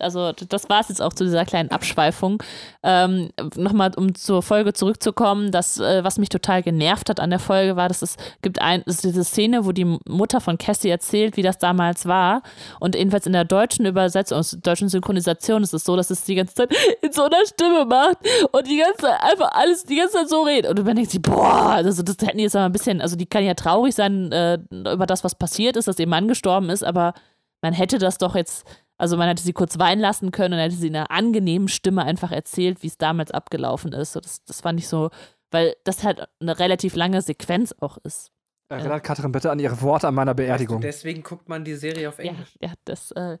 Also, 0.00 0.32
das 0.32 0.68
war 0.68 0.80
es 0.80 0.88
jetzt 0.88 1.02
auch 1.02 1.12
zu 1.12 1.24
dieser 1.24 1.44
kleinen 1.44 1.70
Abschweifung. 1.70 2.42
Ähm, 2.82 3.30
Nochmal, 3.56 3.92
um 3.96 4.14
zur 4.14 4.42
Folge 4.42 4.72
zurückzukommen, 4.72 5.50
das, 5.50 5.78
äh, 5.78 6.04
was 6.04 6.18
mich 6.18 6.28
total 6.28 6.62
genervt 6.62 7.10
hat 7.10 7.20
an 7.20 7.30
der 7.30 7.38
Folge, 7.38 7.76
war, 7.76 7.88
dass 7.88 8.02
es 8.02 8.16
gibt 8.42 8.60
ein, 8.60 8.82
es 8.86 9.00
diese 9.00 9.24
Szene, 9.24 9.64
wo 9.64 9.72
die 9.72 9.98
Mutter 10.06 10.40
von 10.40 10.58
Cassie 10.58 10.88
erzählt, 10.88 11.36
wie 11.36 11.42
das 11.42 11.58
damals 11.58 12.06
war. 12.06 12.42
Und 12.80 12.94
jedenfalls 12.94 13.26
in 13.26 13.32
der 13.32 13.44
deutschen 13.44 13.86
Übersetzung, 13.86 14.42
der 14.42 14.60
deutschen 14.60 14.88
Synchronisation 14.88 15.62
ist 15.62 15.74
es 15.74 15.84
so, 15.84 15.96
dass 15.96 16.10
es 16.10 16.24
die 16.24 16.34
ganze 16.34 16.54
Zeit 16.54 16.72
in 17.02 17.12
so 17.12 17.24
einer 17.24 17.44
Stimme 17.46 17.84
macht 17.84 18.18
und 18.52 18.66
die 18.66 18.78
ganze 18.78 19.02
Zeit 19.02 19.22
einfach 19.22 19.52
alles, 19.52 19.84
die 19.84 19.96
ganze 19.96 20.14
Zeit 20.14 20.28
so 20.28 20.42
redet. 20.42 20.70
Und 20.70 20.84
man 20.84 20.96
denkt 20.96 21.10
sich, 21.10 21.22
boah, 21.22 21.70
also 21.70 22.02
das 22.02 22.16
hätten 22.20 22.38
die 22.38 22.44
jetzt 22.44 22.54
mal 22.54 22.66
ein 22.66 22.72
bisschen, 22.72 23.00
also 23.00 23.16
die 23.16 23.26
kann 23.26 23.44
ja 23.44 23.54
traurig 23.54 23.94
sein 23.94 24.32
äh, 24.32 24.58
über 24.70 25.06
das, 25.06 25.24
was 25.24 25.34
passiert 25.34 25.76
ist, 25.76 25.88
dass 25.88 25.98
ihr 25.98 26.06
Mann 26.06 26.28
gestorben 26.28 26.70
ist, 26.70 26.84
aber 26.84 27.14
man 27.62 27.72
hätte 27.72 27.98
das 27.98 28.18
doch 28.18 28.34
jetzt, 28.34 28.64
also 28.98 29.16
man 29.16 29.28
hätte 29.28 29.42
sie 29.42 29.52
kurz 29.52 29.78
weinen 29.78 30.00
lassen 30.00 30.30
können 30.32 30.54
und 30.54 30.60
hätte 30.60 30.74
sie 30.74 30.88
in 30.88 30.96
einer 30.96 31.10
angenehmen 31.10 31.68
Stimme 31.68 32.02
einfach 32.04 32.32
erzählt, 32.32 32.82
wie 32.82 32.88
es 32.88 32.98
damals 32.98 33.30
abgelaufen 33.30 33.92
ist. 33.92 34.12
So, 34.12 34.20
das, 34.20 34.44
das 34.44 34.60
fand 34.60 34.78
ich 34.80 34.88
so, 34.88 35.10
weil 35.50 35.74
das 35.84 36.04
halt 36.04 36.28
eine 36.40 36.58
relativ 36.58 36.94
lange 36.96 37.22
Sequenz 37.22 37.74
auch 37.80 37.96
ist. 38.04 38.30
Erinnert 38.70 39.02
Katrin 39.02 39.32
bitte 39.32 39.50
an 39.50 39.58
ihre 39.60 39.80
Worte 39.80 40.08
an 40.08 40.14
meiner 40.14 40.34
Beerdigung. 40.34 40.82
Deswegen 40.82 41.22
guckt 41.22 41.48
man 41.48 41.64
die 41.64 41.74
Serie 41.74 42.08
auf 42.10 42.18
Ja, 42.18 42.32
Englisch. 42.32 42.54
ja, 42.60 42.72
das, 42.84 43.12
äh, 43.12 43.38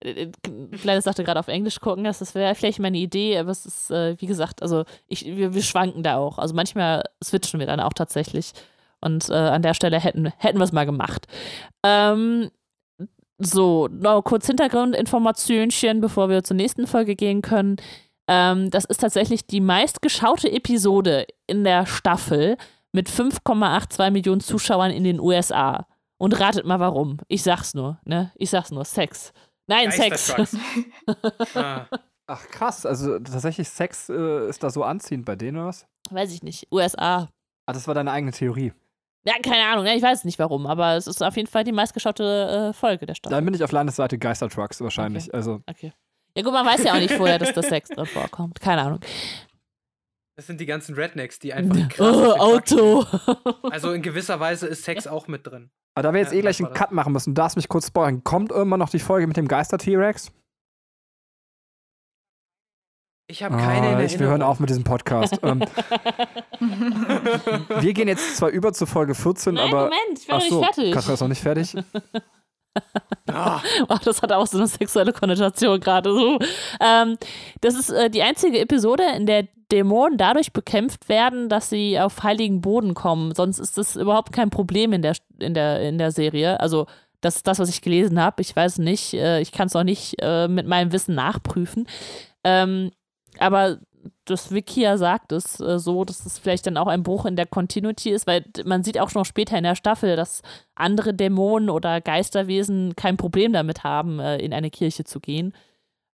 äh, 0.00 0.32
Kleines 0.80 1.04
sagte 1.04 1.22
gerade 1.22 1.38
auf 1.38 1.46
Englisch 1.48 1.78
gucken, 1.80 2.02
das, 2.02 2.18
das 2.18 2.34
wäre 2.34 2.54
vielleicht 2.56 2.80
meine 2.80 2.98
Idee, 2.98 3.38
aber 3.38 3.50
es 3.50 3.66
ist, 3.66 3.90
äh, 3.92 4.20
wie 4.20 4.26
gesagt, 4.26 4.62
also 4.62 4.84
ich, 5.06 5.24
wir, 5.26 5.54
wir 5.54 5.62
schwanken 5.62 6.02
da 6.02 6.16
auch. 6.16 6.38
Also 6.38 6.54
manchmal 6.54 7.04
switchen 7.22 7.60
wir 7.60 7.66
dann 7.66 7.78
auch 7.78 7.92
tatsächlich. 7.92 8.52
Und 9.00 9.28
äh, 9.28 9.34
an 9.34 9.62
der 9.62 9.74
Stelle 9.74 10.00
hätten, 10.00 10.32
hätten 10.38 10.58
wir 10.58 10.64
es 10.64 10.72
mal 10.72 10.86
gemacht. 10.86 11.26
Ähm, 11.84 12.50
so, 13.38 13.88
noch 13.90 14.22
kurz 14.22 14.46
Hintergrundinformationchen, 14.46 16.00
bevor 16.00 16.28
wir 16.28 16.44
zur 16.44 16.56
nächsten 16.56 16.86
Folge 16.86 17.16
gehen 17.16 17.42
können. 17.42 17.76
Ähm, 18.28 18.70
das 18.70 18.84
ist 18.84 19.00
tatsächlich 19.00 19.46
die 19.46 19.60
meistgeschaute 19.60 20.50
Episode 20.50 21.26
in 21.46 21.64
der 21.64 21.86
Staffel 21.86 22.56
mit 22.92 23.08
5,82 23.08 24.10
Millionen 24.10 24.40
Zuschauern 24.40 24.90
in 24.90 25.04
den 25.04 25.20
USA. 25.20 25.86
Und 26.16 26.38
ratet 26.38 26.64
mal 26.64 26.78
warum. 26.80 27.18
Ich 27.26 27.42
sag's 27.42 27.74
nur, 27.74 27.98
ne? 28.04 28.30
Ich 28.36 28.50
sag's 28.50 28.70
nur. 28.70 28.84
Sex. 28.84 29.32
Nein, 29.66 29.90
Sex. 29.90 30.34
Ah, 31.54 31.86
Ach 32.26 32.48
krass, 32.48 32.86
also 32.86 33.18
tatsächlich 33.18 33.68
Sex 33.68 34.08
äh, 34.08 34.48
ist 34.48 34.62
da 34.62 34.70
so 34.70 34.82
anziehend 34.82 35.26
bei 35.26 35.36
denen 35.36 35.58
oder 35.58 35.66
was? 35.66 35.86
Weiß 36.10 36.32
ich 36.32 36.42
nicht. 36.42 36.68
USA. 36.72 37.28
Ah, 37.66 37.72
das 37.72 37.86
war 37.86 37.94
deine 37.94 38.12
eigene 38.12 38.32
Theorie. 38.32 38.72
Ja, 39.26 39.34
keine 39.42 39.64
Ahnung, 39.66 39.86
ich 39.86 40.02
weiß 40.02 40.24
nicht 40.24 40.38
warum, 40.38 40.66
aber 40.66 40.96
es 40.96 41.06
ist 41.06 41.22
auf 41.22 41.36
jeden 41.36 41.48
Fall 41.48 41.64
die 41.64 41.72
meistgeschaute 41.72 42.70
äh, 42.70 42.72
Folge 42.74 43.06
der 43.06 43.14
Staffel. 43.14 43.34
Dann 43.34 43.44
bin 43.44 43.54
ich 43.54 43.64
auf 43.64 43.72
Landesseite 43.72 44.18
Geistertrucks 44.18 44.80
wahrscheinlich. 44.80 45.32
Also 45.34 45.60
Okay. 45.66 45.92
Ja, 46.36 46.42
gut, 46.42 46.52
man 46.52 46.66
weiß 46.66 46.82
ja 46.84 46.92
auch 46.94 46.98
nicht 46.98 47.14
vorher, 47.14 47.38
dass 47.38 47.52
das 47.52 47.66
Sex 47.68 47.88
drin 47.90 48.06
vorkommt. 48.06 48.60
Keine 48.60 48.82
Ahnung. 48.82 49.00
das 50.36 50.46
sind 50.48 50.60
die 50.60 50.66
ganzen 50.66 50.94
Rednecks, 50.96 51.38
die 51.38 51.52
einfach 51.54 51.88
krass 51.88 52.16
Oh, 52.16 52.32
Auto. 52.32 53.06
Also 53.70 53.92
in 53.92 54.02
gewisser 54.02 54.40
Weise 54.40 54.66
ist 54.66 54.82
Sex 54.84 55.06
auch 55.06 55.28
mit 55.28 55.46
drin. 55.46 55.70
Aber 55.96 56.02
da 56.08 56.12
wir 56.12 56.20
jetzt 56.20 56.32
Ja, 56.32 56.38
eh 56.38 56.42
gleich 56.42 56.62
einen 56.62 56.74
Cut 56.74 56.90
machen 56.90 57.12
müssen, 57.12 57.34
du 57.34 57.40
darfst 57.40 57.56
mich 57.56 57.68
kurz 57.68 57.86
spoilern. 57.86 58.24
Kommt 58.24 58.50
irgendwann 58.50 58.80
noch 58.80 58.90
die 58.90 58.98
Folge 58.98 59.28
mit 59.28 59.36
dem 59.36 59.46
Geister-T-Rex? 59.46 60.32
Ich 63.26 63.42
habe 63.42 63.56
keine 63.56 63.88
in 63.92 63.94
Ah, 63.96 64.02
ich, 64.02 64.18
wir 64.18 64.26
hören 64.26 64.42
auf 64.42 64.60
mit 64.60 64.68
diesem 64.68 64.84
Podcast. 64.84 65.38
ähm, 65.42 65.60
wir 67.80 67.92
gehen 67.94 68.08
jetzt 68.08 68.36
zwar 68.36 68.50
über 68.50 68.72
zu 68.74 68.84
Folge 68.86 69.14
14, 69.14 69.54
Nein, 69.54 69.68
aber. 69.68 69.84
Moment, 69.84 70.18
ich 70.18 70.26
bin 70.26 70.36
Ach 70.36 70.40
noch 70.40 70.48
so, 70.48 70.60
nicht 70.60 70.74
fertig. 70.74 70.92
Katrin 70.92 71.14
ist 71.14 71.20
noch 71.20 71.28
nicht 71.28 71.42
fertig. 71.42 71.74
Ah, 73.30 73.60
Oh, 73.88 73.96
das 74.04 74.20
hat 74.20 74.32
auch 74.32 74.46
so 74.46 74.58
eine 74.58 74.66
sexuelle 74.66 75.12
Konnotation 75.12 75.80
gerade 75.80 76.12
so. 76.12 76.38
Ähm, 76.80 77.16
das 77.60 77.74
ist 77.74 77.90
äh, 77.90 78.10
die 78.10 78.22
einzige 78.22 78.58
Episode, 78.58 79.04
in 79.16 79.26
der 79.26 79.46
Dämonen 79.72 80.18
dadurch 80.18 80.52
bekämpft 80.52 81.08
werden, 81.08 81.48
dass 81.48 81.70
sie 81.70 81.98
auf 81.98 82.22
heiligen 82.22 82.60
Boden 82.60 82.92
kommen. 82.94 83.34
Sonst 83.34 83.58
ist 83.58 83.78
das 83.78 83.96
überhaupt 83.96 84.32
kein 84.32 84.50
Problem 84.50 84.92
in 84.92 85.00
der, 85.02 85.14
in 85.38 85.54
der, 85.54 85.80
in 85.80 85.96
der 85.98 86.10
Serie. 86.10 86.60
Also, 86.60 86.86
das 87.22 87.36
ist 87.36 87.46
das, 87.46 87.58
was 87.58 87.70
ich 87.70 87.80
gelesen 87.80 88.20
habe. 88.20 88.42
Ich 88.42 88.54
weiß 88.54 88.78
nicht, 88.78 89.14
äh, 89.14 89.40
ich 89.40 89.52
kann 89.52 89.68
es 89.68 89.76
auch 89.76 89.84
nicht 89.84 90.16
äh, 90.20 90.46
mit 90.48 90.66
meinem 90.66 90.92
Wissen 90.92 91.14
nachprüfen. 91.14 91.86
Ähm, 92.44 92.90
aber 93.38 93.78
das 94.24 94.52
Wikia 94.52 94.98
sagt 94.98 95.32
es 95.32 95.60
äh, 95.60 95.78
so, 95.78 96.04
dass 96.04 96.26
es 96.26 96.38
vielleicht 96.38 96.66
dann 96.66 96.76
auch 96.76 96.86
ein 96.86 97.02
Bruch 97.02 97.24
in 97.26 97.36
der 97.36 97.46
Continuity 97.46 98.10
ist, 98.10 98.26
weil 98.26 98.44
man 98.64 98.84
sieht 98.84 98.98
auch 98.98 99.10
schon 99.10 99.24
später 99.24 99.56
in 99.56 99.64
der 99.64 99.74
Staffel, 99.74 100.16
dass 100.16 100.42
andere 100.74 101.14
Dämonen 101.14 101.70
oder 101.70 102.00
Geisterwesen 102.00 102.96
kein 102.96 103.16
Problem 103.16 103.52
damit 103.52 103.84
haben, 103.84 104.20
äh, 104.20 104.38
in 104.38 104.52
eine 104.52 104.70
Kirche 104.70 105.04
zu 105.04 105.20
gehen. 105.20 105.54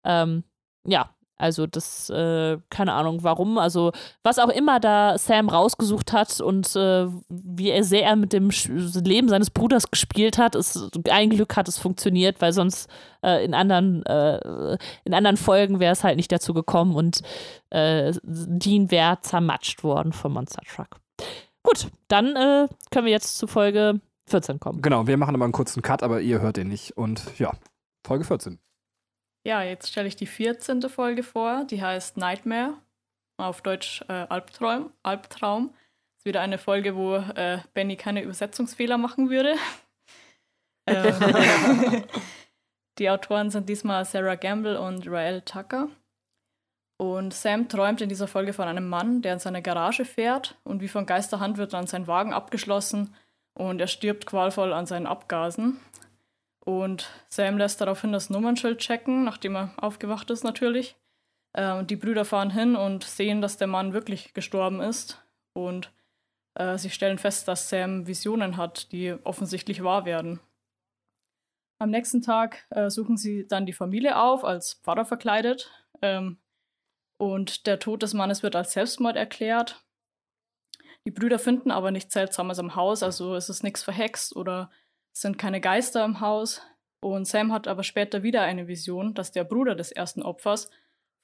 Ähm, 0.04 0.44
ja, 0.86 1.10
also 1.40 1.66
das, 1.66 2.10
äh, 2.10 2.58
keine 2.68 2.92
Ahnung 2.92 3.22
warum. 3.22 3.58
Also 3.58 3.92
was 4.22 4.38
auch 4.38 4.48
immer 4.48 4.78
da 4.78 5.16
Sam 5.18 5.48
rausgesucht 5.48 6.12
hat 6.12 6.40
und 6.40 6.76
äh, 6.76 7.06
wie 7.28 7.70
er 7.70 7.82
sehr 7.82 8.14
mit 8.16 8.32
dem 8.32 8.50
Leben 9.04 9.28
seines 9.28 9.50
Bruders 9.50 9.90
gespielt 9.90 10.38
hat, 10.38 10.54
ist 10.54 10.98
ein 11.10 11.30
Glück 11.30 11.56
hat 11.56 11.68
es 11.68 11.78
funktioniert, 11.78 12.40
weil 12.40 12.52
sonst 12.52 12.90
äh, 13.22 13.44
in 13.44 13.54
anderen 13.54 14.04
äh, 14.06 14.76
in 15.04 15.14
anderen 15.14 15.36
Folgen 15.36 15.80
wäre 15.80 15.92
es 15.92 16.04
halt 16.04 16.16
nicht 16.16 16.30
dazu 16.30 16.52
gekommen 16.52 16.94
und 16.94 17.22
äh, 17.70 18.12
Dean 18.22 18.90
wäre 18.90 19.18
zermatscht 19.22 19.82
worden 19.82 20.12
vom 20.12 20.34
Monster 20.34 20.62
Truck. 20.62 21.00
Gut, 21.62 21.88
dann 22.08 22.36
äh, 22.36 22.68
können 22.90 23.06
wir 23.06 23.12
jetzt 23.12 23.38
zu 23.38 23.46
Folge 23.46 24.00
14 24.26 24.60
kommen. 24.60 24.80
Genau, 24.82 25.06
wir 25.06 25.16
machen 25.16 25.34
aber 25.34 25.44
einen 25.44 25.52
kurzen 25.52 25.82
Cut, 25.82 26.02
aber 26.02 26.20
ihr 26.20 26.40
hört 26.40 26.58
ihn 26.58 26.68
nicht. 26.68 26.96
Und 26.96 27.22
ja, 27.38 27.52
Folge 28.06 28.24
14. 28.24 28.58
Ja, 29.44 29.62
jetzt 29.62 29.90
stelle 29.90 30.08
ich 30.08 30.16
die 30.16 30.26
14. 30.26 30.82
Folge 30.88 31.22
vor. 31.22 31.64
Die 31.64 31.82
heißt 31.82 32.16
Nightmare. 32.16 32.74
Auf 33.38 33.62
Deutsch 33.62 34.04
äh, 34.08 34.12
Albtraum. 34.12 34.92
Albtraum. 35.02 35.74
Ist 36.18 36.26
wieder 36.26 36.42
eine 36.42 36.58
Folge, 36.58 36.94
wo 36.94 37.16
äh, 37.16 37.58
Benny 37.72 37.96
keine 37.96 38.22
Übersetzungsfehler 38.22 38.98
machen 38.98 39.30
würde. 39.30 39.54
ähm, 40.86 42.04
die 42.98 43.08
Autoren 43.08 43.50
sind 43.50 43.68
diesmal 43.68 44.04
Sarah 44.04 44.34
Gamble 44.34 44.78
und 44.78 45.06
Rael 45.08 45.40
Tucker. 45.42 45.88
Und 46.98 47.32
Sam 47.32 47.66
träumt 47.66 48.02
in 48.02 48.10
dieser 48.10 48.28
Folge 48.28 48.52
von 48.52 48.68
einem 48.68 48.86
Mann, 48.86 49.22
der 49.22 49.32
in 49.32 49.38
seine 49.38 49.62
Garage 49.62 50.04
fährt 50.04 50.58
und 50.64 50.82
wie 50.82 50.88
von 50.88 51.06
Geisterhand 51.06 51.56
wird 51.56 51.72
dann 51.72 51.86
sein 51.86 52.06
Wagen 52.06 52.34
abgeschlossen 52.34 53.14
und 53.54 53.80
er 53.80 53.86
stirbt 53.86 54.26
qualvoll 54.26 54.74
an 54.74 54.84
seinen 54.84 55.06
Abgasen. 55.06 55.80
Und 56.70 57.10
Sam 57.28 57.58
lässt 57.58 57.80
daraufhin 57.80 58.12
das 58.12 58.30
Nummernschild 58.30 58.78
checken, 58.78 59.24
nachdem 59.24 59.56
er 59.56 59.72
aufgewacht 59.76 60.30
ist 60.30 60.44
natürlich. 60.44 60.94
Ähm, 61.54 61.86
die 61.86 61.96
Brüder 61.96 62.24
fahren 62.24 62.50
hin 62.50 62.76
und 62.76 63.02
sehen, 63.02 63.40
dass 63.40 63.56
der 63.56 63.66
Mann 63.66 63.92
wirklich 63.92 64.34
gestorben 64.34 64.80
ist. 64.80 65.20
Und 65.52 65.92
äh, 66.54 66.78
sie 66.78 66.90
stellen 66.90 67.18
fest, 67.18 67.48
dass 67.48 67.68
Sam 67.68 68.06
Visionen 68.06 68.56
hat, 68.56 68.92
die 68.92 69.12
offensichtlich 69.24 69.82
wahr 69.82 70.04
werden. 70.04 70.38
Am 71.80 71.90
nächsten 71.90 72.22
Tag 72.22 72.66
äh, 72.70 72.88
suchen 72.88 73.16
sie 73.16 73.48
dann 73.48 73.66
die 73.66 73.72
Familie 73.72 74.20
auf, 74.20 74.44
als 74.44 74.74
Pfarrer 74.84 75.04
verkleidet. 75.04 75.70
Ähm, 76.02 76.38
Und 77.18 77.66
der 77.66 77.78
Tod 77.78 78.02
des 78.02 78.14
Mannes 78.14 78.42
wird 78.42 78.54
als 78.54 78.72
Selbstmord 78.72 79.16
erklärt. 79.16 79.84
Die 81.04 81.10
Brüder 81.10 81.38
finden 81.38 81.70
aber 81.70 81.90
nichts 81.90 82.14
Seltsames 82.14 82.58
im 82.58 82.74
Haus, 82.76 83.02
also 83.02 83.34
es 83.34 83.48
ist 83.48 83.62
nichts 83.62 83.82
verhext 83.82 84.36
oder 84.36 84.70
es 85.12 85.22
sind 85.22 85.38
keine 85.38 85.60
Geister 85.60 86.04
im 86.04 86.20
Haus. 86.20 86.62
Und 87.02 87.26
Sam 87.26 87.52
hat 87.52 87.66
aber 87.66 87.82
später 87.82 88.22
wieder 88.22 88.42
eine 88.42 88.68
Vision, 88.68 89.14
dass 89.14 89.32
der 89.32 89.44
Bruder 89.44 89.74
des 89.74 89.90
ersten 89.90 90.22
Opfers 90.22 90.70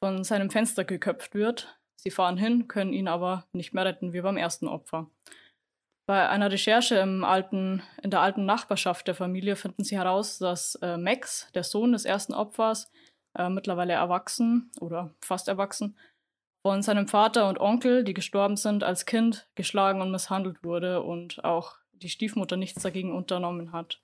von 0.02 0.24
seinem 0.24 0.50
Fenster 0.50 0.84
geköpft 0.84 1.34
wird. 1.34 1.78
Sie 1.96 2.10
fahren 2.10 2.38
hin, 2.38 2.68
können 2.68 2.92
ihn 2.92 3.08
aber 3.08 3.46
nicht 3.52 3.74
mehr 3.74 3.84
retten 3.84 4.12
wie 4.12 4.20
beim 4.20 4.36
ersten 4.36 4.68
Opfer. 4.68 5.10
Bei 6.08 6.28
einer 6.28 6.52
Recherche 6.52 6.96
im 6.96 7.24
alten, 7.24 7.82
in 8.02 8.10
der 8.10 8.20
alten 8.20 8.46
Nachbarschaft 8.46 9.08
der 9.08 9.16
Familie 9.16 9.56
finden 9.56 9.82
sie 9.82 9.96
heraus, 9.96 10.38
dass 10.38 10.76
äh, 10.76 10.96
Max, 10.96 11.50
der 11.54 11.64
Sohn 11.64 11.92
des 11.92 12.04
ersten 12.04 12.32
Opfers, 12.32 12.90
äh, 13.36 13.48
mittlerweile 13.48 13.94
erwachsen 13.94 14.70
oder 14.80 15.14
fast 15.20 15.48
erwachsen, 15.48 15.96
von 16.64 16.82
seinem 16.82 17.08
Vater 17.08 17.48
und 17.48 17.60
Onkel, 17.60 18.04
die 18.04 18.14
gestorben 18.14 18.56
sind, 18.56 18.84
als 18.84 19.04
Kind 19.04 19.48
geschlagen 19.56 20.00
und 20.00 20.12
misshandelt 20.12 20.62
wurde 20.62 21.02
und 21.02 21.44
auch 21.44 21.76
die 22.02 22.08
Stiefmutter 22.08 22.56
nichts 22.56 22.82
dagegen 22.82 23.12
unternommen 23.12 23.72
hat. 23.72 24.02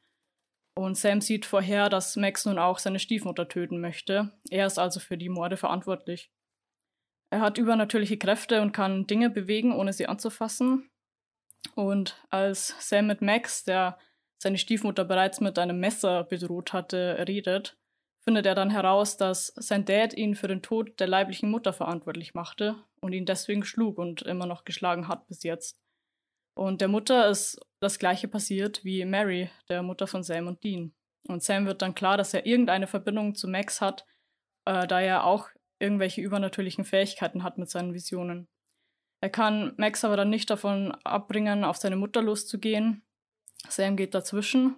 Und 0.74 0.96
Sam 0.96 1.20
sieht 1.20 1.44
vorher, 1.44 1.88
dass 1.88 2.16
Max 2.16 2.46
nun 2.46 2.58
auch 2.58 2.78
seine 2.78 2.98
Stiefmutter 2.98 3.48
töten 3.48 3.80
möchte. 3.80 4.32
Er 4.50 4.66
ist 4.66 4.78
also 4.78 5.00
für 5.00 5.18
die 5.18 5.28
Morde 5.28 5.56
verantwortlich. 5.56 6.30
Er 7.30 7.40
hat 7.40 7.58
übernatürliche 7.58 8.18
Kräfte 8.18 8.62
und 8.62 8.72
kann 8.72 9.06
Dinge 9.06 9.30
bewegen, 9.30 9.72
ohne 9.72 9.92
sie 9.92 10.06
anzufassen. 10.06 10.90
Und 11.74 12.22
als 12.30 12.74
Sam 12.80 13.06
mit 13.06 13.22
Max, 13.22 13.64
der 13.64 13.98
seine 14.42 14.58
Stiefmutter 14.58 15.04
bereits 15.04 15.40
mit 15.40 15.58
einem 15.58 15.78
Messer 15.78 16.24
bedroht 16.24 16.72
hatte, 16.72 17.24
redet, 17.28 17.78
findet 18.24 18.46
er 18.46 18.54
dann 18.54 18.70
heraus, 18.70 19.16
dass 19.16 19.48
sein 19.56 19.84
Dad 19.84 20.14
ihn 20.14 20.34
für 20.34 20.48
den 20.48 20.62
Tod 20.62 20.98
der 21.00 21.06
leiblichen 21.06 21.50
Mutter 21.50 21.72
verantwortlich 21.72 22.34
machte 22.34 22.76
und 23.00 23.12
ihn 23.12 23.26
deswegen 23.26 23.64
schlug 23.64 23.98
und 23.98 24.22
immer 24.22 24.46
noch 24.46 24.64
geschlagen 24.64 25.08
hat 25.08 25.26
bis 25.26 25.42
jetzt. 25.42 25.80
Und 26.54 26.80
der 26.80 26.88
Mutter 26.88 27.28
ist 27.28 27.60
das 27.82 27.98
gleiche 27.98 28.28
passiert 28.28 28.84
wie 28.84 29.04
Mary, 29.04 29.50
der 29.68 29.82
Mutter 29.82 30.06
von 30.06 30.22
Sam 30.22 30.46
und 30.46 30.62
Dean. 30.62 30.94
Und 31.26 31.42
Sam 31.42 31.66
wird 31.66 31.82
dann 31.82 31.96
klar, 31.96 32.16
dass 32.16 32.32
er 32.32 32.46
irgendeine 32.46 32.86
Verbindung 32.86 33.34
zu 33.34 33.48
Max 33.48 33.80
hat, 33.80 34.06
äh, 34.66 34.86
da 34.86 35.00
er 35.00 35.24
auch 35.24 35.48
irgendwelche 35.80 36.20
übernatürlichen 36.20 36.84
Fähigkeiten 36.84 37.42
hat 37.42 37.58
mit 37.58 37.68
seinen 37.68 37.92
Visionen. 37.92 38.46
Er 39.20 39.30
kann 39.30 39.74
Max 39.78 40.04
aber 40.04 40.16
dann 40.16 40.30
nicht 40.30 40.48
davon 40.48 40.92
abbringen, 41.02 41.64
auf 41.64 41.76
seine 41.76 41.96
Mutter 41.96 42.22
loszugehen. 42.22 43.02
Sam 43.68 43.96
geht 43.96 44.14
dazwischen 44.14 44.76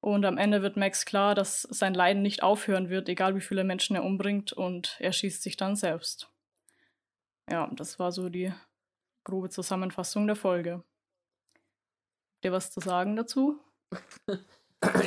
und 0.00 0.24
am 0.24 0.36
Ende 0.36 0.62
wird 0.62 0.76
Max 0.76 1.04
klar, 1.04 1.36
dass 1.36 1.62
sein 1.62 1.94
Leiden 1.94 2.22
nicht 2.22 2.42
aufhören 2.42 2.90
wird, 2.90 3.08
egal 3.08 3.36
wie 3.36 3.40
viele 3.40 3.62
Menschen 3.62 3.94
er 3.94 4.04
umbringt, 4.04 4.52
und 4.52 4.96
er 4.98 5.12
schießt 5.12 5.44
sich 5.44 5.56
dann 5.56 5.76
selbst. 5.76 6.28
Ja, 7.48 7.70
das 7.74 8.00
war 8.00 8.10
so 8.10 8.28
die 8.28 8.52
grobe 9.22 9.48
Zusammenfassung 9.48 10.26
der 10.26 10.36
Folge. 10.36 10.82
Habt 12.42 12.46
ihr 12.46 12.56
was 12.56 12.72
zu 12.72 12.80
sagen 12.80 13.14
dazu? 13.14 13.60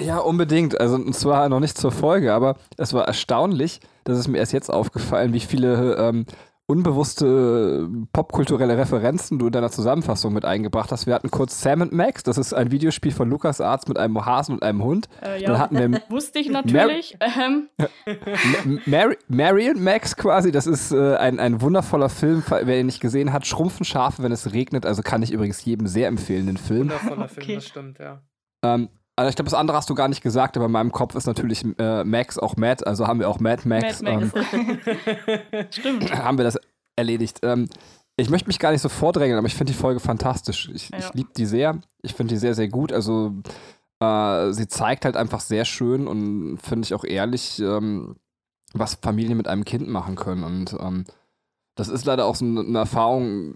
Ja, 0.01 0.19
unbedingt. 0.19 0.80
Also, 0.80 0.95
und 0.95 1.14
zwar 1.14 1.49
noch 1.49 1.59
nicht 1.59 1.77
zur 1.77 1.91
Folge, 1.91 2.33
aber 2.33 2.55
es 2.77 2.93
war 2.93 3.05
erstaunlich, 3.09 3.81
dass 4.05 4.17
es 4.17 4.30
mir 4.30 4.38
erst 4.38 4.53
jetzt 4.53 4.69
aufgefallen, 4.72 5.33
wie 5.33 5.41
viele 5.41 5.95
ähm, 5.97 6.25
unbewusste 6.67 7.87
äh, 7.87 8.05
popkulturelle 8.11 8.77
Referenzen 8.77 9.37
du 9.37 9.47
in 9.47 9.51
deiner 9.51 9.69
Zusammenfassung 9.69 10.33
mit 10.33 10.45
eingebracht 10.45 10.91
hast. 10.91 11.05
Wir 11.05 11.13
hatten 11.13 11.29
kurz 11.29 11.61
Sam 11.61 11.83
and 11.83 11.93
Max, 11.93 12.23
das 12.23 12.37
ist 12.37 12.53
ein 12.53 12.71
Videospiel 12.71 13.11
von 13.11 13.29
Lukas 13.29 13.61
Arzt 13.61 13.87
mit 13.87 13.97
einem 13.97 14.25
Hasen 14.25 14.55
und 14.55 14.63
einem 14.63 14.83
Hund. 14.83 15.07
Äh, 15.21 15.41
ja, 15.41 15.49
Dann 15.49 15.59
hatten 15.59 15.77
wir 15.77 16.01
wusste 16.09 16.39
ich 16.39 16.49
natürlich. 16.49 17.17
Mar 17.19 17.49
Mary, 18.85 19.17
Mary 19.27 19.69
and 19.69 19.81
Max 19.81 20.15
quasi, 20.15 20.51
das 20.51 20.65
ist 20.65 20.91
äh, 20.91 21.15
ein, 21.15 21.39
ein 21.39 21.61
wundervoller 21.61 22.09
Film, 22.09 22.43
wer 22.47 22.79
ihn 22.79 22.87
nicht 22.87 22.99
gesehen 22.99 23.31
hat. 23.31 23.45
Schrumpfen 23.45 23.85
Schafe, 23.85 24.23
wenn 24.23 24.31
es 24.31 24.53
regnet, 24.53 24.85
also 24.85 25.03
kann 25.03 25.21
ich 25.21 25.31
übrigens 25.31 25.63
jedem 25.65 25.87
sehr 25.87 26.07
empfehlen, 26.07 26.47
den 26.47 26.57
Film. 26.57 26.89
Wundervoller 26.89 27.25
okay. 27.25 27.41
Film, 27.41 27.55
das 27.55 27.67
stimmt, 27.67 27.99
ja. 27.99 28.21
Ähm, 28.63 28.89
also 29.15 29.29
ich 29.29 29.35
glaube, 29.35 29.49
das 29.49 29.57
andere 29.57 29.77
hast 29.77 29.89
du 29.89 29.95
gar 29.95 30.07
nicht 30.07 30.21
gesagt, 30.21 30.57
aber 30.57 30.65
in 30.65 30.71
meinem 30.71 30.91
Kopf 30.91 31.15
ist 31.15 31.25
natürlich 31.25 31.65
äh, 31.77 32.03
Max 32.03 32.37
auch 32.37 32.57
Matt, 32.57 32.85
also 32.85 33.07
haben 33.07 33.19
wir 33.19 33.29
auch 33.29 33.39
Mad 33.39 33.67
Max. 33.67 34.01
Mad 34.01 34.25
Max. 34.25 34.53
Ähm, 34.53 34.79
Stimmt. 35.71 36.11
Haben 36.17 36.37
wir 36.37 36.43
das 36.43 36.59
erledigt. 36.97 37.39
Ähm, 37.43 37.69
ich 38.17 38.29
möchte 38.29 38.47
mich 38.47 38.59
gar 38.59 38.71
nicht 38.71 38.81
so 38.81 38.89
vordrängeln, 38.89 39.37
aber 39.37 39.47
ich 39.47 39.55
finde 39.55 39.73
die 39.73 39.79
Folge 39.79 39.99
fantastisch. 39.99 40.69
Ich, 40.73 40.89
ja. 40.89 40.99
ich 40.99 41.13
liebe 41.13 41.29
die 41.35 41.45
sehr. 41.45 41.79
Ich 42.01 42.13
finde 42.13 42.33
die 42.33 42.39
sehr, 42.39 42.55
sehr 42.55 42.69
gut. 42.69 42.91
Also 42.91 43.33
äh, 43.99 44.51
sie 44.51 44.67
zeigt 44.67 45.05
halt 45.05 45.17
einfach 45.17 45.41
sehr 45.41 45.65
schön 45.65 46.07
und 46.07 46.57
finde 46.57 46.85
ich 46.85 46.93
auch 46.93 47.03
ehrlich, 47.03 47.59
ähm, 47.59 48.15
was 48.73 48.95
Familien 48.95 49.37
mit 49.37 49.47
einem 49.47 49.65
Kind 49.65 49.87
machen 49.87 50.15
können. 50.15 50.43
Und 50.43 50.75
ähm, 50.79 51.05
das 51.75 51.89
ist 51.89 52.05
leider 52.05 52.25
auch 52.25 52.35
so 52.35 52.45
eine 52.45 52.77
Erfahrung, 52.77 53.53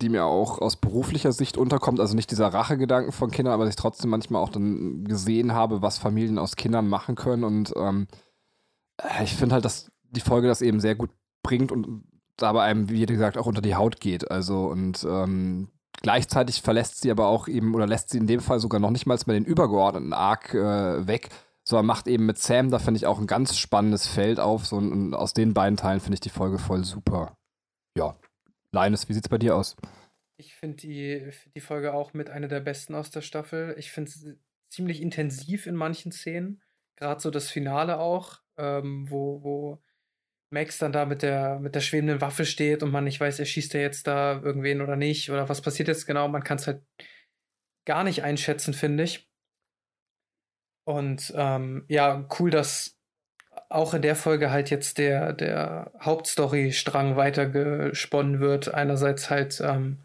die 0.00 0.10
mir 0.10 0.26
auch 0.26 0.60
aus 0.60 0.76
beruflicher 0.76 1.32
Sicht 1.32 1.56
unterkommt. 1.56 1.98
Also 1.98 2.14
nicht 2.14 2.30
dieser 2.30 2.48
Rachegedanken 2.48 3.10
von 3.10 3.30
Kindern, 3.30 3.54
aber 3.54 3.64
dass 3.64 3.72
ich 3.72 3.80
trotzdem 3.80 4.10
manchmal 4.10 4.42
auch 4.42 4.50
dann 4.50 5.04
gesehen 5.04 5.54
habe, 5.54 5.80
was 5.80 5.98
Familien 5.98 6.38
aus 6.38 6.56
Kindern 6.56 6.88
machen 6.88 7.14
können. 7.14 7.42
Und 7.42 7.72
ähm, 7.76 8.06
ich 9.22 9.34
finde 9.34 9.54
halt, 9.54 9.64
dass 9.64 9.90
die 10.02 10.20
Folge 10.20 10.46
das 10.46 10.60
eben 10.60 10.78
sehr 10.78 10.94
gut 10.94 11.10
bringt 11.42 11.72
und 11.72 12.04
dabei 12.36 12.64
einem, 12.64 12.90
wie 12.90 13.06
gesagt, 13.06 13.38
auch 13.38 13.46
unter 13.46 13.62
die 13.62 13.74
Haut 13.74 13.98
geht. 13.98 14.30
Also 14.30 14.66
und 14.66 15.06
ähm, 15.08 15.68
gleichzeitig 16.02 16.60
verlässt 16.60 17.00
sie 17.00 17.10
aber 17.10 17.28
auch 17.28 17.48
eben 17.48 17.74
oder 17.74 17.86
lässt 17.86 18.10
sie 18.10 18.18
in 18.18 18.26
dem 18.26 18.40
Fall 18.40 18.60
sogar 18.60 18.78
noch 18.78 18.90
nicht 18.90 19.06
mal 19.06 19.18
mal 19.26 19.32
den 19.32 19.44
übergeordneten 19.46 20.12
Arc 20.12 20.52
äh, 20.52 21.06
weg, 21.06 21.30
sondern 21.64 21.86
macht 21.86 22.08
eben 22.08 22.26
mit 22.26 22.38
Sam, 22.38 22.70
da 22.70 22.78
finde 22.78 22.98
ich 22.98 23.06
auch 23.06 23.18
ein 23.18 23.26
ganz 23.26 23.56
spannendes 23.56 24.06
Feld 24.06 24.38
auf. 24.38 24.66
So, 24.66 24.76
und 24.76 25.14
aus 25.14 25.32
den 25.32 25.54
beiden 25.54 25.78
Teilen 25.78 26.00
finde 26.00 26.14
ich 26.14 26.20
die 26.20 26.28
Folge 26.28 26.58
voll 26.58 26.84
super 26.84 27.38
ja, 27.96 28.18
Linus, 28.72 29.08
wie 29.08 29.14
sieht's 29.14 29.28
bei 29.28 29.38
dir 29.38 29.56
aus? 29.56 29.76
Ich 30.36 30.54
finde 30.54 30.76
die, 30.76 31.30
die 31.54 31.60
Folge 31.60 31.94
auch 31.94 32.12
mit 32.12 32.28
einer 32.28 32.48
der 32.48 32.60
besten 32.60 32.94
aus 32.94 33.10
der 33.10 33.20
Staffel. 33.20 33.74
Ich 33.78 33.92
finde 33.92 34.10
es 34.10 34.26
ziemlich 34.70 35.00
intensiv 35.00 35.66
in 35.66 35.76
manchen 35.76 36.10
Szenen. 36.10 36.62
Gerade 36.96 37.20
so 37.20 37.30
das 37.30 37.50
Finale 37.50 37.98
auch, 37.98 38.40
ähm, 38.56 39.08
wo, 39.10 39.42
wo 39.42 39.82
Max 40.50 40.78
dann 40.78 40.92
da 40.92 41.06
mit 41.06 41.22
der, 41.22 41.58
mit 41.60 41.74
der 41.74 41.80
schwebenden 41.80 42.20
Waffe 42.20 42.44
steht 42.44 42.82
und 42.82 42.90
man 42.90 43.04
nicht 43.04 43.20
weiß, 43.20 43.38
er 43.38 43.44
schießt 43.44 43.74
er 43.74 43.82
jetzt 43.82 44.06
da 44.06 44.40
irgendwen 44.42 44.80
oder 44.80 44.96
nicht 44.96 45.30
oder 45.30 45.48
was 45.48 45.62
passiert 45.62 45.88
jetzt 45.88 46.06
genau. 46.06 46.28
Man 46.28 46.44
kann 46.44 46.58
es 46.58 46.66
halt 46.66 46.82
gar 47.84 48.04
nicht 48.04 48.22
einschätzen, 48.22 48.74
finde 48.74 49.04
ich. 49.04 49.28
Und 50.86 51.32
ähm, 51.36 51.84
ja, 51.88 52.28
cool, 52.38 52.50
dass 52.50 52.98
auch 53.68 53.94
in 53.94 54.02
der 54.02 54.16
Folge 54.16 54.50
halt 54.50 54.70
jetzt 54.70 54.98
der, 54.98 55.32
der 55.32 55.90
Hauptstory-Strang 56.00 57.16
weitergesponnen 57.16 58.40
wird. 58.40 58.72
Einerseits 58.72 59.30
halt, 59.30 59.60
ähm, 59.64 59.98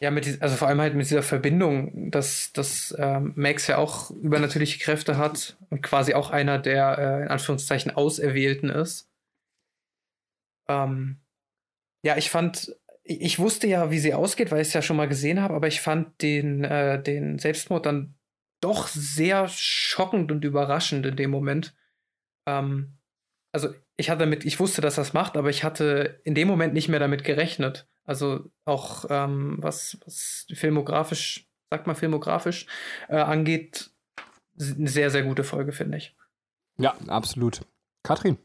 ja, 0.00 0.10
mit 0.10 0.42
also 0.42 0.56
vor 0.56 0.68
allem 0.68 0.80
halt 0.80 0.94
mit 0.94 1.06
dieser 1.06 1.22
Verbindung, 1.22 2.10
dass, 2.10 2.52
dass 2.52 2.94
ähm, 2.98 3.32
Max 3.36 3.66
ja 3.68 3.78
auch 3.78 4.10
übernatürliche 4.10 4.78
Kräfte 4.78 5.16
hat 5.16 5.56
und 5.70 5.82
quasi 5.82 6.14
auch 6.14 6.30
einer 6.30 6.58
der 6.58 6.98
äh, 6.98 7.22
in 7.22 7.28
Anführungszeichen 7.28 7.92
Auserwählten 7.92 8.68
ist. 8.68 9.08
Ähm, 10.68 11.20
ja, 12.04 12.16
ich 12.16 12.30
fand, 12.30 12.74
ich 13.04 13.38
wusste 13.38 13.66
ja, 13.68 13.90
wie 13.90 13.98
sie 13.98 14.14
ausgeht, 14.14 14.50
weil 14.50 14.62
ich 14.62 14.68
es 14.68 14.74
ja 14.74 14.82
schon 14.82 14.96
mal 14.96 15.08
gesehen 15.08 15.40
habe, 15.40 15.54
aber 15.54 15.68
ich 15.68 15.80
fand 15.80 16.20
den, 16.22 16.64
äh, 16.64 17.00
den 17.02 17.38
Selbstmord 17.38 17.86
dann 17.86 18.14
doch 18.60 18.88
sehr 18.88 19.48
schockend 19.48 20.32
und 20.32 20.44
überraschend 20.44 21.04
in 21.06 21.16
dem 21.16 21.30
Moment. 21.30 21.74
Ähm, 22.46 22.98
also 23.52 23.74
ich 23.96 24.10
hatte 24.10 24.20
damit, 24.20 24.44
ich 24.44 24.58
wusste, 24.58 24.80
dass 24.80 24.94
das 24.94 25.12
macht, 25.12 25.36
aber 25.36 25.50
ich 25.50 25.64
hatte 25.64 26.20
in 26.24 26.34
dem 26.34 26.48
Moment 26.48 26.74
nicht 26.74 26.88
mehr 26.88 27.00
damit 27.00 27.24
gerechnet. 27.24 27.86
Also 28.04 28.50
auch 28.64 29.04
ähm, 29.10 29.56
was, 29.60 29.98
was 30.04 30.46
filmografisch, 30.52 31.48
sagt 31.70 31.86
man 31.86 31.96
filmografisch, 31.96 32.66
äh, 33.08 33.16
angeht, 33.16 33.90
eine 34.58 34.88
sehr, 34.88 35.10
sehr 35.10 35.22
gute 35.22 35.44
Folge, 35.44 35.72
finde 35.72 35.98
ich. 35.98 36.16
Ja, 36.78 36.94
absolut. 37.08 37.60
Katrin. 38.02 38.38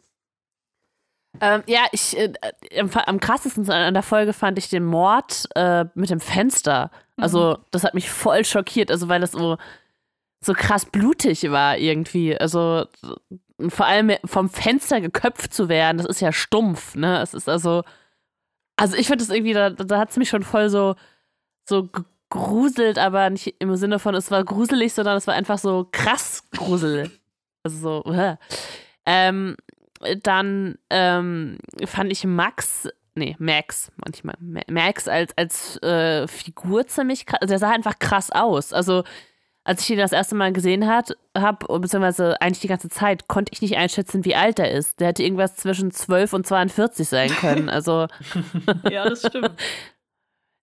Ähm, 1.40 1.64
ja, 1.67 1.85
ich 1.92 2.17
äh, 2.17 2.34
am, 2.77 2.90
am, 2.90 3.19
krassesten 3.19 3.69
an 3.69 3.93
der 3.93 4.03
Folge 4.03 4.34
fand 4.34 4.58
ich 4.58 4.69
den 4.69 4.85
Mord 4.85 5.48
äh, 5.56 5.85
mit 5.93 6.09
dem 6.09 6.19
Fenster. 6.19 6.92
Also, 7.16 7.58
mhm. 7.58 7.66
das 7.72 7.84
hat 7.84 7.93
mich 7.93 8.09
voll 8.09 8.45
schockiert, 8.45 8.92
also 8.92 9.08
weil 9.09 9.22
das 9.22 9.32
so, 9.32 9.58
so 10.42 10.53
krass 10.53 10.85
blutig 10.85 11.50
war 11.51 11.77
irgendwie. 11.77 12.38
Also, 12.38 12.85
vor 13.69 13.86
allem 13.86 14.11
vom 14.24 14.50
Fenster 14.50 15.02
geköpft 15.02 15.53
zu 15.53 15.69
werden, 15.69 15.98
das 15.98 16.08
ist 16.08 16.22
ja 16.22 16.32
stumpf, 16.32 16.95
ne? 16.95 17.22
Es 17.22 17.34
ist 17.34 17.50
also. 17.50 17.84
Also 18.80 18.95
ich 18.95 19.08
finde 19.08 19.26
das 19.26 19.34
irgendwie, 19.34 19.53
da, 19.53 19.72
da 19.72 19.98
hat 19.98 20.11
es 20.11 20.18
mich 20.18 20.30
schon 20.30 20.44
voll 20.44 20.69
so, 20.69 20.94
so 21.68 21.90
gegruselt, 22.30 23.00
aber 23.00 23.30
nicht 23.32 23.56
im 23.60 23.76
Sinne 23.76 23.98
von, 23.98 24.14
es 24.14 24.30
war 24.30 24.44
gruselig, 24.44 24.94
sondern 24.94 25.18
es 25.18 25.26
war 25.26 25.34
einfach 25.34 25.58
so 25.58 25.88
krass 25.92 26.44
grusel. 26.56 27.10
Also 27.64 28.03
so, 28.03 28.14
äh. 28.14 28.36
ähm, 29.08 29.58
dann 30.22 30.77
ähm, 30.92 31.58
fand 31.86 32.11
ich 32.11 32.24
Max, 32.24 32.88
nee, 33.16 33.36
Max, 33.40 33.92
manchmal, 33.95 34.36
Max 34.69 35.08
als, 35.08 35.36
als 35.36 35.82
äh, 35.82 36.27
Figur 36.27 36.86
ziemlich 36.86 37.26
krass, 37.26 37.40
der 37.44 37.58
sah 37.58 37.72
einfach 37.72 37.98
krass 37.98 38.32
aus. 38.32 38.74
Also 38.74 39.03
als 39.67 39.81
ich 39.81 39.89
ihn 39.89 39.97
das 39.97 40.13
erste 40.13 40.33
Mal 40.33 40.53
gesehen 40.53 40.87
habe, 40.87 41.13
beziehungsweise 41.79 42.39
eigentlich 42.41 42.61
die 42.61 42.69
ganze 42.69 42.87
Zeit, 42.87 43.27
konnte 43.27 43.51
ich 43.53 43.61
nicht 43.61 43.75
einschätzen, 43.75 44.23
wie 44.23 44.33
alt 44.33 44.59
er 44.59 44.71
ist. 44.71 45.01
Der 45.01 45.07
hätte 45.09 45.23
irgendwas 45.23 45.57
zwischen 45.57 45.91
12 45.91 46.31
und 46.31 46.47
42 46.47 47.07
sein 47.07 47.29
können. 47.29 47.67
Also. 47.77 48.07
ja, 48.89 49.07
das 49.09 49.19
stimmt. 49.19 49.51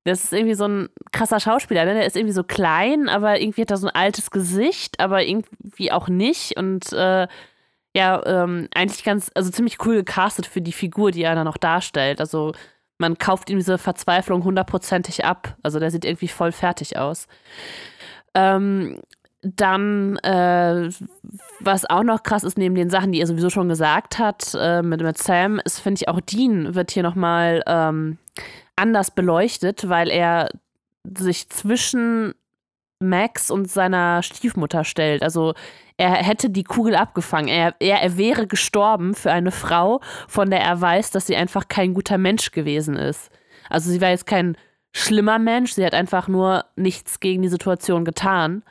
Das 0.07 0.23
ist 0.23 0.35
irgendwie 0.35 0.55
so 0.55 0.69
ein 0.69 0.91
krasser 1.13 1.41
Schauspieler, 1.41 1.87
ne? 1.87 1.95
Der 1.95 2.05
ist 2.05 2.15
irgendwie 2.15 2.35
so 2.35 2.45
klein, 2.45 3.09
aber 3.09 3.41
irgendwie 3.41 3.63
hat 3.63 3.71
er 3.71 3.79
so 3.79 3.87
ein 3.87 3.95
altes 3.95 4.31
Gesicht, 4.31 5.01
aber 5.01 5.25
irgendwie 5.25 5.93
auch 5.93 6.09
nicht. 6.09 6.59
Und 6.59 6.93
äh, 6.93 7.27
ja, 7.97 8.23
ähm, 8.27 8.69
eigentlich 8.75 9.03
ganz, 9.03 9.31
also 9.35 9.51
ziemlich 9.51 9.79
cool 9.87 9.97
gecastet 9.97 10.45
für 10.45 10.61
die 10.61 10.73
Figur, 10.73 11.11
die 11.11 11.23
er 11.23 11.35
da 11.35 11.43
noch 11.43 11.57
darstellt. 11.57 12.21
Also 12.21 12.53
man 12.99 13.17
kauft 13.17 13.49
ihm 13.49 13.57
diese 13.57 13.79
Verzweiflung 13.79 14.45
hundertprozentig 14.45 15.25
ab. 15.25 15.57
Also 15.63 15.79
der 15.79 15.91
sieht 15.91 16.05
irgendwie 16.05 16.29
voll 16.29 16.53
fertig 16.53 16.99
aus. 16.99 17.27
Ähm, 18.35 19.01
dann, 19.43 20.17
äh, 20.19 20.89
was 21.61 21.89
auch 21.89 22.03
noch 22.03 22.23
krass 22.23 22.45
ist, 22.45 22.57
neben 22.57 22.75
den 22.75 22.91
Sachen, 22.91 23.13
die 23.13 23.21
er 23.21 23.27
sowieso 23.27 23.51
schon 23.51 23.69
gesagt 23.69 24.19
hat, 24.19 24.57
äh, 24.59 24.83
mit, 24.83 25.03
mit 25.03 25.19
Sam, 25.19 25.61
ist, 25.65 25.81
finde 25.81 26.01
ich, 26.01 26.09
auch 26.09 26.21
Dean 26.21 26.75
wird 26.75 26.91
hier 26.91 27.03
nochmal 27.03 27.63
ähm, 27.67 28.19
anders 28.77 29.11
beleuchtet, 29.11 29.89
weil 29.89 30.11
er 30.11 30.49
sich 31.05 31.51
zwischen 31.51 32.35
Max 33.01 33.51
und 33.51 33.71
seiner 33.71 34.23
Stiefmutter 34.23 34.85
stellt. 34.85 35.23
Also 35.23 35.55
er 35.97 36.15
hätte 36.15 36.51
die 36.51 36.65
Kugel 36.65 36.97
abgefangen. 36.97 37.49
Er, 37.49 37.75
er, 37.79 38.01
er 38.01 38.17
wäre 38.17 38.47
gestorben 38.47 39.15
für 39.15 39.31
eine 39.31 39.51
Frau, 39.51 40.01
von 40.27 40.51
der 40.51 40.61
er 40.61 40.81
weiß, 40.81 41.11
dass 41.11 41.27
sie 41.27 41.37
einfach 41.37 41.69
kein 41.69 41.95
guter 41.95 42.19
Mensch 42.19 42.51
gewesen 42.51 42.97
ist. 42.97 43.31
Also 43.69 43.91
sie 43.91 44.01
war 44.01 44.09
jetzt 44.09 44.27
kein 44.27 44.57
schlimmer 44.95 45.39
Mensch, 45.39 45.73
sie 45.73 45.85
hat 45.85 45.93
einfach 45.93 46.29
nur 46.29 46.65
nichts 46.77 47.21
gegen 47.21 47.43
die 47.43 47.49
Situation 47.49 48.05
getan. 48.05 48.63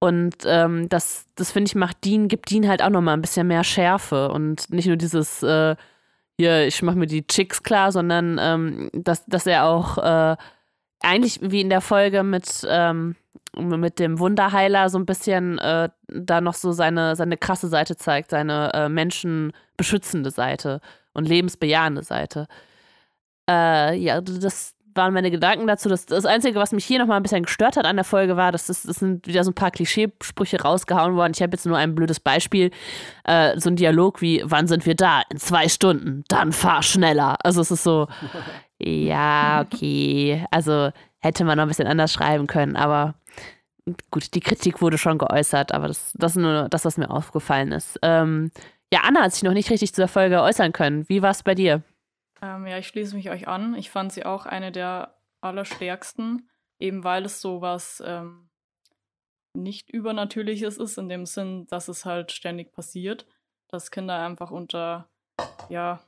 Und 0.00 0.36
ähm, 0.44 0.88
das, 0.88 1.26
das 1.34 1.50
finde 1.50 1.68
ich, 1.68 1.74
macht 1.74 2.04
Dean, 2.04 2.28
gibt 2.28 2.50
Dean 2.50 2.68
halt 2.68 2.82
auch 2.82 2.90
nochmal 2.90 3.14
ein 3.14 3.20
bisschen 3.20 3.48
mehr 3.48 3.64
Schärfe 3.64 4.30
und 4.30 4.70
nicht 4.70 4.86
nur 4.86 4.96
dieses, 4.96 5.42
äh, 5.42 5.74
hier, 6.38 6.68
ich 6.68 6.80
mache 6.82 6.96
mir 6.96 7.08
die 7.08 7.26
Chicks 7.26 7.64
klar, 7.64 7.90
sondern 7.90 8.38
ähm, 8.40 8.90
dass, 8.92 9.26
dass 9.26 9.46
er 9.46 9.64
auch 9.64 9.98
äh, 9.98 10.36
eigentlich 11.00 11.40
wie 11.42 11.60
in 11.60 11.70
der 11.70 11.80
Folge 11.80 12.22
mit, 12.22 12.64
ähm, 12.68 13.16
mit 13.56 13.98
dem 13.98 14.20
Wunderheiler 14.20 14.88
so 14.88 14.98
ein 14.98 15.06
bisschen 15.06 15.58
äh, 15.58 15.88
da 16.06 16.40
noch 16.40 16.54
so 16.54 16.70
seine, 16.70 17.16
seine 17.16 17.36
krasse 17.36 17.66
Seite 17.66 17.96
zeigt, 17.96 18.30
seine 18.30 18.72
äh, 18.74 18.88
menschenbeschützende 18.88 20.30
Seite 20.30 20.80
und 21.12 21.28
lebensbejahende 21.28 22.04
Seite. 22.04 22.46
Äh, 23.50 23.96
ja, 23.96 24.20
das, 24.20 24.77
waren 24.98 25.14
meine 25.14 25.30
Gedanken 25.30 25.66
dazu. 25.66 25.88
Das, 25.88 26.04
das 26.04 26.26
Einzige, 26.26 26.58
was 26.58 26.72
mich 26.72 26.84
hier 26.84 26.98
nochmal 26.98 27.16
ein 27.16 27.22
bisschen 27.22 27.44
gestört 27.44 27.78
hat 27.78 27.86
an 27.86 27.96
der 27.96 28.04
Folge, 28.04 28.36
war, 28.36 28.52
dass 28.52 28.66
das, 28.66 28.82
das 28.82 28.96
sind 28.96 29.26
wieder 29.26 29.44
so 29.44 29.52
ein 29.52 29.54
paar 29.54 29.70
Klischeesprüche 29.70 30.60
rausgehauen 30.60 31.16
worden. 31.16 31.32
Ich 31.34 31.40
habe 31.40 31.52
jetzt 31.52 31.64
nur 31.64 31.78
ein 31.78 31.94
blödes 31.94 32.20
Beispiel. 32.20 32.70
Äh, 33.24 33.58
so 33.58 33.70
ein 33.70 33.76
Dialog 33.76 34.20
wie, 34.20 34.42
wann 34.44 34.66
sind 34.66 34.84
wir 34.84 34.94
da? 34.94 35.22
In 35.30 35.38
zwei 35.38 35.68
Stunden. 35.68 36.24
Dann 36.28 36.52
fahr 36.52 36.82
schneller. 36.82 37.38
Also 37.42 37.62
es 37.62 37.70
ist 37.70 37.82
so, 37.82 38.08
ja, 38.78 39.64
okay. 39.64 40.44
Also 40.50 40.90
hätte 41.20 41.44
man 41.44 41.56
noch 41.56 41.62
ein 41.62 41.68
bisschen 41.68 41.88
anders 41.88 42.12
schreiben 42.12 42.46
können, 42.46 42.76
aber 42.76 43.14
gut, 44.10 44.34
die 44.34 44.40
Kritik 44.40 44.82
wurde 44.82 44.98
schon 44.98 45.18
geäußert, 45.18 45.72
aber 45.72 45.88
das, 45.88 46.12
das 46.14 46.32
ist 46.32 46.42
nur 46.42 46.68
das, 46.68 46.84
was 46.84 46.98
mir 46.98 47.10
aufgefallen 47.10 47.72
ist. 47.72 47.98
Ähm, 48.02 48.50
ja, 48.92 49.00
Anna 49.04 49.22
hat 49.22 49.32
sich 49.32 49.42
noch 49.42 49.52
nicht 49.52 49.70
richtig 49.70 49.94
zu 49.94 50.00
der 50.00 50.08
Folge 50.08 50.42
äußern 50.42 50.72
können. 50.72 51.08
Wie 51.08 51.22
war 51.22 51.30
es 51.30 51.42
bei 51.42 51.54
dir? 51.54 51.82
Ähm, 52.42 52.66
ja, 52.66 52.78
ich 52.78 52.88
schließe 52.88 53.16
mich 53.16 53.30
euch 53.30 53.48
an. 53.48 53.74
Ich 53.74 53.90
fand 53.90 54.12
sie 54.12 54.24
auch 54.24 54.46
eine 54.46 54.72
der 54.72 55.16
allerstärksten, 55.40 56.48
eben 56.78 57.04
weil 57.04 57.24
es 57.24 57.40
so 57.40 57.60
was 57.60 58.02
ähm, 58.04 58.48
nicht 59.54 59.90
Übernatürliches 59.90 60.78
ist, 60.78 60.98
in 60.98 61.08
dem 61.08 61.26
Sinn, 61.26 61.66
dass 61.68 61.88
es 61.88 62.04
halt 62.04 62.32
ständig 62.32 62.72
passiert, 62.72 63.26
dass 63.68 63.90
Kinder 63.90 64.18
einfach 64.18 64.50
unter, 64.50 65.08
ja, 65.68 66.00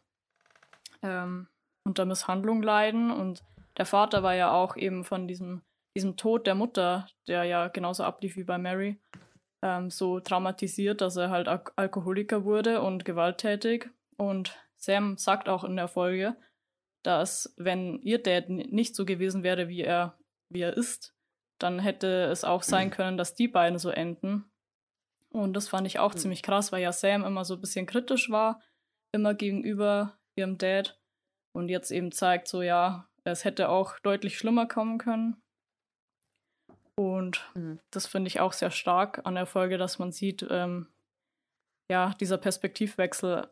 ähm, 1.02 1.48
unter 1.84 2.04
Misshandlung 2.04 2.62
leiden. 2.62 3.10
Und 3.10 3.42
der 3.76 3.86
Vater 3.86 4.22
war 4.22 4.34
ja 4.34 4.52
auch 4.52 4.76
eben 4.76 5.04
von 5.04 5.26
diesem, 5.26 5.62
diesem 5.96 6.16
Tod 6.16 6.46
der 6.46 6.54
Mutter, 6.54 7.08
der 7.26 7.44
ja 7.44 7.68
genauso 7.68 8.04
ablief 8.04 8.36
wie 8.36 8.44
bei 8.44 8.58
Mary, 8.58 9.00
ähm, 9.62 9.90
so 9.90 10.20
traumatisiert, 10.20 11.00
dass 11.00 11.16
er 11.16 11.30
halt 11.30 11.48
Al 11.48 11.62
Alkoholiker 11.76 12.44
wurde 12.44 12.80
und 12.80 13.04
gewalttätig. 13.04 13.90
Und 14.16 14.56
Sam 14.80 15.16
sagt 15.18 15.48
auch 15.48 15.62
in 15.62 15.76
der 15.76 15.88
Folge, 15.88 16.36
dass 17.02 17.54
wenn 17.56 18.00
ihr 18.02 18.22
Dad 18.22 18.48
nicht 18.48 18.96
so 18.96 19.04
gewesen 19.04 19.42
wäre, 19.42 19.68
wie 19.68 19.82
er, 19.82 20.18
wie 20.48 20.62
er 20.62 20.76
ist, 20.76 21.14
dann 21.58 21.78
hätte 21.78 22.24
es 22.24 22.44
auch 22.44 22.62
sein 22.62 22.90
können, 22.90 23.18
dass 23.18 23.34
die 23.34 23.48
beiden 23.48 23.78
so 23.78 23.90
enden. 23.90 24.50
Und 25.30 25.52
das 25.52 25.68
fand 25.68 25.86
ich 25.86 25.98
auch 25.98 26.14
mhm. 26.14 26.18
ziemlich 26.18 26.42
krass, 26.42 26.72
weil 26.72 26.82
ja 26.82 26.92
Sam 26.92 27.24
immer 27.24 27.44
so 27.44 27.54
ein 27.54 27.60
bisschen 27.60 27.86
kritisch 27.86 28.30
war, 28.30 28.60
immer 29.12 29.34
gegenüber 29.34 30.18
ihrem 30.34 30.58
Dad. 30.58 30.98
Und 31.52 31.68
jetzt 31.68 31.90
eben 31.90 32.12
zeigt 32.12 32.48
so, 32.48 32.62
ja, 32.62 33.08
es 33.24 33.44
hätte 33.44 33.68
auch 33.68 33.98
deutlich 34.00 34.38
schlimmer 34.38 34.66
kommen 34.66 34.98
können. 34.98 35.42
Und 36.96 37.50
mhm. 37.54 37.80
das 37.90 38.06
finde 38.06 38.28
ich 38.28 38.40
auch 38.40 38.52
sehr 38.52 38.70
stark 38.70 39.20
an 39.24 39.34
der 39.34 39.46
Folge, 39.46 39.78
dass 39.78 39.98
man 39.98 40.12
sieht, 40.12 40.46
ähm, 40.50 40.88
ja, 41.90 42.14
dieser 42.20 42.38
Perspektivwechsel 42.38 43.48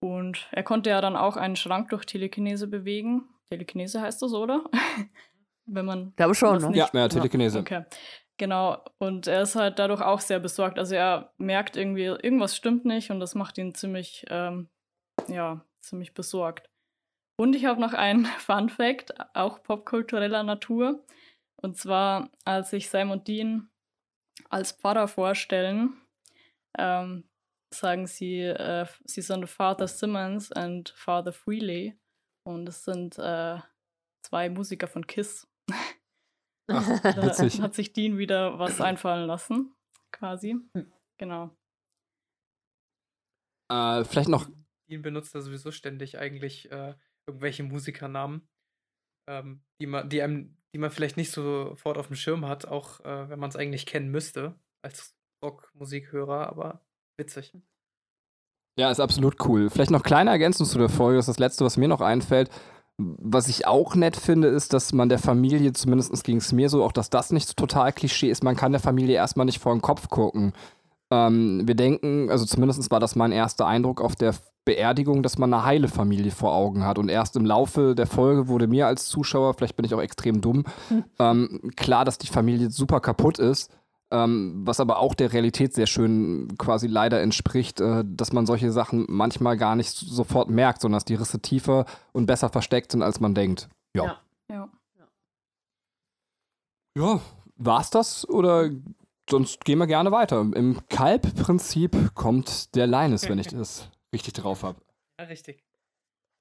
und 0.00 0.48
er 0.52 0.62
konnte 0.62 0.90
ja 0.90 1.00
dann 1.00 1.16
auch 1.16 1.36
einen 1.36 1.56
Schrank 1.56 1.88
durch 1.90 2.04
Telekinese 2.04 2.68
bewegen. 2.68 3.28
Telekinese 3.50 4.00
heißt 4.00 4.22
das, 4.22 4.32
oder? 4.32 4.64
Wenn 5.66 5.84
man. 5.84 6.12
Glaube 6.16 6.34
schon, 6.34 6.58
ne? 6.58 6.76
Ja, 6.76 6.88
ja, 6.92 7.08
Telekinese. 7.08 7.60
Okay. 7.60 7.84
Genau. 8.38 8.84
Und 8.98 9.26
er 9.26 9.42
ist 9.42 9.56
halt 9.56 9.78
dadurch 9.78 10.00
auch 10.00 10.20
sehr 10.20 10.38
besorgt. 10.38 10.78
Also 10.78 10.94
er 10.94 11.32
merkt 11.38 11.76
irgendwie, 11.76 12.04
irgendwas 12.04 12.56
stimmt 12.56 12.84
nicht 12.84 13.10
und 13.10 13.20
das 13.20 13.34
macht 13.34 13.58
ihn 13.58 13.74
ziemlich, 13.74 14.24
ähm, 14.28 14.68
ja, 15.26 15.64
ziemlich 15.80 16.14
besorgt. 16.14 16.70
Und 17.36 17.54
ich 17.54 17.64
habe 17.66 17.80
noch 17.80 17.94
einen 17.94 18.24
Fun 18.38 18.68
Fact, 18.68 19.14
auch 19.34 19.62
popkultureller 19.62 20.44
Natur. 20.44 21.04
Und 21.60 21.76
zwar, 21.76 22.30
als 22.44 22.70
sich 22.70 22.88
Sam 22.88 23.10
und 23.10 23.26
Dean 23.26 23.68
als 24.48 24.72
Pfarrer 24.72 25.08
vorstellen, 25.08 26.00
ähm, 26.78 27.27
sagen 27.72 28.06
sie, 28.06 28.40
äh, 28.40 28.86
sie 29.04 29.22
sind 29.22 29.48
Father 29.48 29.88
Simmons 29.88 30.50
und 30.52 30.90
Father 30.90 31.32
Freely. 31.32 31.98
Und 32.46 32.68
es 32.68 32.84
sind 32.84 33.18
äh, 33.18 33.58
zwei 34.24 34.48
Musiker 34.48 34.88
von 34.88 35.06
Kiss. 35.06 35.46
Ach, 36.70 37.02
da 37.02 37.22
witzig. 37.22 37.60
hat 37.60 37.74
sich 37.74 37.92
Dean 37.92 38.18
wieder 38.18 38.58
was 38.58 38.80
einfallen 38.80 39.26
lassen, 39.26 39.74
quasi. 40.12 40.56
Hm. 40.74 40.92
Genau. 41.18 41.56
Äh, 43.70 44.04
vielleicht 44.04 44.28
noch. 44.28 44.48
Dean 44.88 45.02
benutzt 45.02 45.34
da 45.34 45.40
sowieso 45.42 45.70
ständig 45.70 46.18
eigentlich 46.18 46.70
äh, 46.70 46.94
irgendwelche 47.28 47.62
Musikernamen, 47.62 48.48
ähm, 49.28 49.62
die, 49.80 49.86
man, 49.86 50.08
die, 50.08 50.22
einem, 50.22 50.56
die 50.74 50.78
man 50.78 50.90
vielleicht 50.90 51.18
nicht 51.18 51.30
sofort 51.30 51.98
auf 51.98 52.06
dem 52.06 52.16
Schirm 52.16 52.46
hat, 52.46 52.66
auch 52.66 53.00
äh, 53.00 53.28
wenn 53.28 53.38
man 53.38 53.50
es 53.50 53.56
eigentlich 53.56 53.84
kennen 53.84 54.10
müsste 54.10 54.58
als 54.82 55.14
Rockmusikhörer, 55.44 56.48
aber 56.48 56.82
witzig. 57.18 57.52
Ja, 58.78 58.90
ist 58.90 59.00
absolut 59.00 59.44
cool. 59.44 59.70
Vielleicht 59.70 59.90
noch 59.90 60.04
kleine 60.04 60.30
Ergänzung 60.30 60.64
zu 60.64 60.78
der 60.78 60.88
Folge, 60.88 61.16
das 61.16 61.26
ist 61.26 61.34
das 61.34 61.40
Letzte, 61.40 61.64
was 61.64 61.76
mir 61.76 61.88
noch 61.88 62.00
einfällt. 62.00 62.48
Was 62.96 63.48
ich 63.48 63.66
auch 63.66 63.94
nett 63.94 64.16
finde, 64.16 64.48
ist, 64.48 64.72
dass 64.72 64.92
man 64.92 65.08
der 65.08 65.18
Familie, 65.18 65.72
zumindest 65.72 66.24
ging 66.24 66.38
es 66.38 66.52
mir 66.52 66.68
so, 66.68 66.84
auch 66.84 66.92
dass 66.92 67.10
das 67.10 67.32
nicht 67.32 67.48
so 67.48 67.54
total 67.54 67.92
Klischee 67.92 68.30
ist, 68.30 68.42
man 68.42 68.56
kann 68.56 68.72
der 68.72 68.80
Familie 68.80 69.16
erstmal 69.16 69.46
nicht 69.46 69.60
vor 69.60 69.72
den 69.72 69.82
Kopf 69.82 70.08
gucken. 70.08 70.52
Ähm, 71.10 71.62
wir 71.66 71.74
denken, 71.74 72.30
also 72.30 72.44
zumindest 72.44 72.90
war 72.90 73.00
das 73.00 73.16
mein 73.16 73.32
erster 73.32 73.66
Eindruck 73.66 74.00
auf 74.00 74.14
der 74.14 74.34
Beerdigung, 74.64 75.22
dass 75.22 75.38
man 75.38 75.52
eine 75.54 75.64
heile 75.64 75.88
Familie 75.88 76.30
vor 76.30 76.54
Augen 76.54 76.84
hat. 76.84 76.98
Und 76.98 77.08
erst 77.08 77.36
im 77.36 77.46
Laufe 77.46 77.94
der 77.94 78.06
Folge 78.06 78.48
wurde 78.48 78.66
mir 78.66 78.86
als 78.86 79.06
Zuschauer, 79.06 79.54
vielleicht 79.54 79.76
bin 79.76 79.86
ich 79.86 79.94
auch 79.94 80.02
extrem 80.02 80.40
dumm, 80.40 80.64
hm. 80.88 81.04
ähm, 81.18 81.70
klar, 81.74 82.04
dass 82.04 82.18
die 82.18 82.26
Familie 82.26 82.70
super 82.70 83.00
kaputt 83.00 83.38
ist 83.38 83.72
ähm, 84.10 84.66
was 84.66 84.80
aber 84.80 84.98
auch 84.98 85.14
der 85.14 85.32
Realität 85.32 85.74
sehr 85.74 85.86
schön 85.86 86.56
quasi 86.58 86.86
leider 86.86 87.20
entspricht, 87.20 87.80
äh, 87.80 88.04
dass 88.06 88.32
man 88.32 88.46
solche 88.46 88.72
Sachen 88.72 89.06
manchmal 89.08 89.56
gar 89.56 89.76
nicht 89.76 89.90
sofort 89.90 90.48
merkt, 90.48 90.80
sondern 90.80 90.96
dass 90.96 91.04
die 91.04 91.14
Risse 91.14 91.40
tiefer 91.40 91.86
und 92.12 92.26
besser 92.26 92.48
versteckt 92.48 92.92
sind, 92.92 93.02
als 93.02 93.20
man 93.20 93.34
denkt. 93.34 93.68
Ja. 93.94 94.20
Ja. 94.50 94.68
Ja, 94.96 95.08
ja 96.96 97.20
war's 97.56 97.90
das 97.90 98.28
oder 98.28 98.70
sonst 99.28 99.64
gehen 99.64 99.78
wir 99.78 99.86
gerne 99.86 100.10
weiter. 100.10 100.40
Im 100.40 100.80
Kalb-Prinzip 100.88 102.14
kommt 102.14 102.74
der 102.74 102.86
Linus, 102.86 103.28
wenn 103.28 103.38
ich 103.38 103.48
das 103.48 103.90
richtig 104.12 104.34
drauf 104.34 104.62
habe. 104.62 104.80
Ja, 105.20 105.26
richtig. 105.26 105.64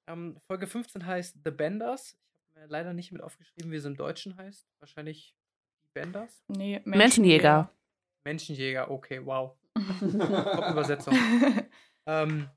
Ähm, 0.10 0.38
Folge 0.48 0.68
15 0.68 1.06
heißt 1.06 1.38
The 1.44 1.52
Benders. 1.52 2.14
Ich 2.14 2.56
habe 2.56 2.68
mir 2.68 2.72
leider 2.72 2.94
nicht 2.94 3.12
mit 3.12 3.22
aufgeschrieben, 3.22 3.72
wie 3.72 3.76
es 3.76 3.86
im 3.86 3.98
Deutschen 3.98 4.38
heißt. 4.38 4.66
Wahrscheinlich 4.80 5.36
Benders? 5.98 6.44
Nee, 6.48 6.80
Menschenjäger. 6.86 7.72
Menschenjäger, 8.24 8.92
okay, 8.92 9.26
wow. 9.26 9.58
Übersetzung. 10.02 11.16
ähm, 12.06 12.50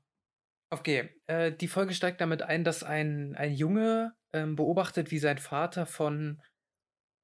okay, 0.69 1.09
äh, 1.25 1.51
die 1.51 1.67
Folge 1.67 1.95
steigt 1.95 2.21
damit 2.21 2.43
ein, 2.43 2.63
dass 2.63 2.83
ein, 2.83 3.35
ein 3.35 3.53
Junge 3.53 4.13
ähm, 4.33 4.55
beobachtet, 4.55 5.09
wie 5.09 5.17
sein 5.17 5.39
Vater 5.39 5.87
von 5.87 6.39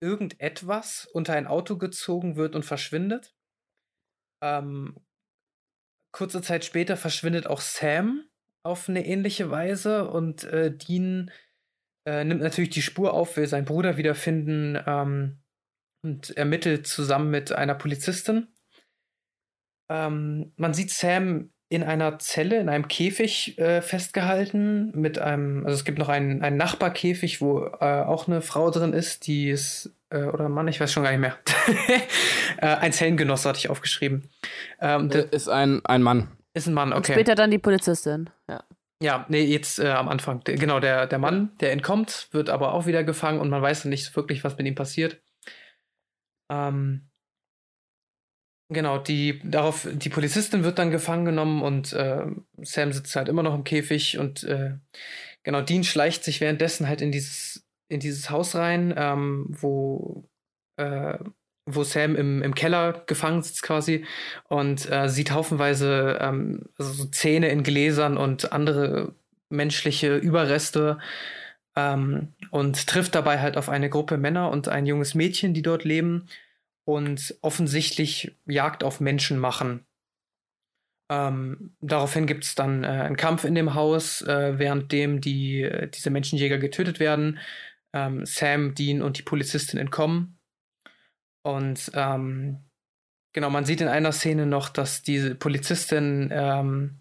irgendetwas 0.01 1.07
unter 1.13 1.33
ein 1.33 1.45
Auto 1.45 1.77
gezogen 1.77 2.35
wird 2.35 2.55
und 2.55 2.63
verschwindet. 2.63 3.35
Ähm, 4.41 4.95
kurze 6.11 6.41
Zeit 6.41 6.65
später 6.65 6.97
verschwindet 6.97 7.45
auch 7.45 7.61
Sam 7.61 8.23
auf 8.63 8.89
eine 8.89 9.05
ähnliche 9.05 9.51
Weise 9.51 10.09
und 10.09 10.45
äh, 10.45 10.75
Dean 10.75 11.31
äh, 12.07 12.23
nimmt 12.23 12.41
natürlich 12.41 12.71
die 12.71 12.81
Spur 12.81 13.13
auf, 13.13 13.37
will 13.37 13.47
seinen 13.47 13.65
Bruder 13.65 13.97
wiederfinden 13.97 14.81
ähm, 14.87 15.43
und 16.07 16.37
ermittelt 16.37 16.87
zusammen 16.87 17.29
mit 17.29 17.51
einer 17.51 17.75
Polizistin. 17.75 18.47
Ähm, 19.89 20.53
man 20.55 20.73
sieht 20.73 20.91
Sam 20.91 21.49
in 21.69 21.83
einer 21.83 22.17
Zelle, 22.19 22.59
in 22.59 22.69
einem 22.69 22.87
Käfig 22.87 23.57
äh, 23.59 23.81
festgehalten 23.81 24.91
mit 24.95 25.19
einem, 25.19 25.65
also 25.65 25.75
es 25.75 25.83
gibt 25.83 25.99
noch 25.99 26.07
einen, 26.07 26.41
einen 26.41 26.55
Nachbarkäfig, 26.55 27.41
wo 27.41 27.65
äh, 27.65 28.03
auch 28.03 28.27
eine 28.27 28.41
Frau 28.41 28.71
drin 28.71 28.93
ist, 28.93 29.27
die 29.27 29.49
ist, 29.49 29.93
äh, 30.09 30.23
oder 30.23 30.45
ein 30.45 30.51
Mann, 30.53 30.69
ich 30.69 30.79
weiß 30.79 30.91
schon 30.91 31.03
gar 31.03 31.11
nicht 31.11 31.21
mehr. 31.21 31.37
Äh, 32.59 32.65
ein 32.77 32.91
Zellengenosse 32.91 33.47
hatte 33.47 33.59
ich 33.59 33.69
aufgeschrieben. 33.69 34.31
Ähm, 34.81 35.11
ist 35.11 35.47
ein, 35.47 35.85
ein 35.85 36.01
Mann. 36.01 36.29
Ist 36.55 36.65
ein 36.65 36.73
Mann, 36.73 36.91
okay. 36.91 37.11
Und 37.11 37.19
später 37.19 37.35
dann 37.35 37.51
die 37.51 37.59
Polizistin, 37.59 38.31
ja. 38.49 38.63
Ja, 38.99 39.27
nee, 39.29 39.43
jetzt 39.43 39.77
äh, 39.77 39.89
am 39.89 40.09
Anfang. 40.09 40.41
Genau, 40.43 40.79
der, 40.79 41.05
der 41.05 41.19
Mann, 41.19 41.51
der 41.59 41.71
entkommt, 41.71 42.29
wird 42.31 42.49
aber 42.49 42.73
auch 42.73 42.87
wieder 42.87 43.03
gefangen 43.03 43.39
und 43.39 43.51
man 43.51 43.61
weiß 43.61 43.85
nicht 43.85 44.15
wirklich, 44.15 44.43
was 44.43 44.57
mit 44.57 44.65
ihm 44.65 44.73
passiert. 44.73 45.21
Ähm, 46.49 47.09
Genau, 48.69 48.97
die, 48.97 49.39
darauf, 49.49 49.87
die 49.89 50.09
Polizistin 50.09 50.65
wird 50.65 50.77
dann 50.77 50.91
gefangen 50.91 51.23
genommen 51.23 51.61
und 51.61 51.93
äh, 51.93 52.25
Sam 52.61 52.91
sitzt 52.91 53.15
halt 53.15 53.29
immer 53.29 53.41
noch 53.41 53.55
im 53.55 53.63
Käfig 53.63 54.17
und 54.19 54.43
äh, 54.43 54.73
genau, 55.43 55.61
Dean 55.61 55.85
schleicht 55.85 56.25
sich 56.25 56.41
währenddessen 56.41 56.87
halt 56.89 57.01
in 57.01 57.13
dieses, 57.13 57.65
in 57.87 58.01
dieses 58.01 58.29
Haus 58.29 58.55
rein, 58.55 58.93
ähm, 58.97 59.45
wo, 59.47 60.29
äh, 60.75 61.17
wo 61.65 61.83
Sam 61.83 62.17
im, 62.17 62.43
im 62.43 62.55
Keller 62.55 63.03
gefangen 63.07 63.41
sitzt 63.41 63.63
quasi 63.63 64.05
und 64.49 64.91
äh, 64.91 65.07
sieht 65.07 65.31
haufenweise 65.31 66.17
ähm, 66.19 66.65
also 66.77 66.91
so 66.91 67.05
Zähne 67.05 67.47
in 67.47 67.63
Gläsern 67.63 68.17
und 68.17 68.51
andere 68.51 69.15
menschliche 69.49 70.17
Überreste. 70.17 70.99
Ähm, 71.77 72.33
und 72.51 72.87
trifft 72.87 73.15
dabei 73.15 73.39
halt 73.39 73.57
auf 73.57 73.69
eine 73.69 73.89
Gruppe 73.89 74.17
Männer 74.17 74.49
und 74.51 74.67
ein 74.67 74.85
junges 74.85 75.15
Mädchen, 75.15 75.53
die 75.53 75.61
dort 75.61 75.83
leben 75.83 76.27
und 76.85 77.35
offensichtlich 77.41 78.35
Jagd 78.45 78.83
auf 78.83 78.99
Menschen 78.99 79.37
machen. 79.39 79.85
Ähm, 81.09 81.75
daraufhin 81.79 82.27
gibt 82.27 82.43
es 82.43 82.55
dann 82.55 82.83
äh, 82.83 82.87
einen 82.87 83.15
Kampf 83.15 83.43
in 83.45 83.55
dem 83.55 83.73
Haus, 83.73 84.21
äh, 84.21 84.59
währenddem 84.59 85.21
die, 85.21 85.61
äh, 85.61 85.87
diese 85.89 86.09
Menschenjäger 86.09 86.57
getötet 86.57 86.99
werden. 86.99 87.39
Ähm, 87.93 88.25
Sam, 88.25 88.75
Dean 88.75 89.01
und 89.01 89.17
die 89.17 89.23
Polizistin 89.23 89.79
entkommen. 89.79 90.37
Und 91.43 91.91
ähm, 91.93 92.65
genau, 93.33 93.49
man 93.49 93.63
sieht 93.63 93.79
in 93.79 93.87
einer 93.87 94.11
Szene 94.11 94.45
noch, 94.45 94.67
dass 94.67 95.01
diese 95.01 95.35
Polizistin 95.35 96.29
ähm, 96.31 96.99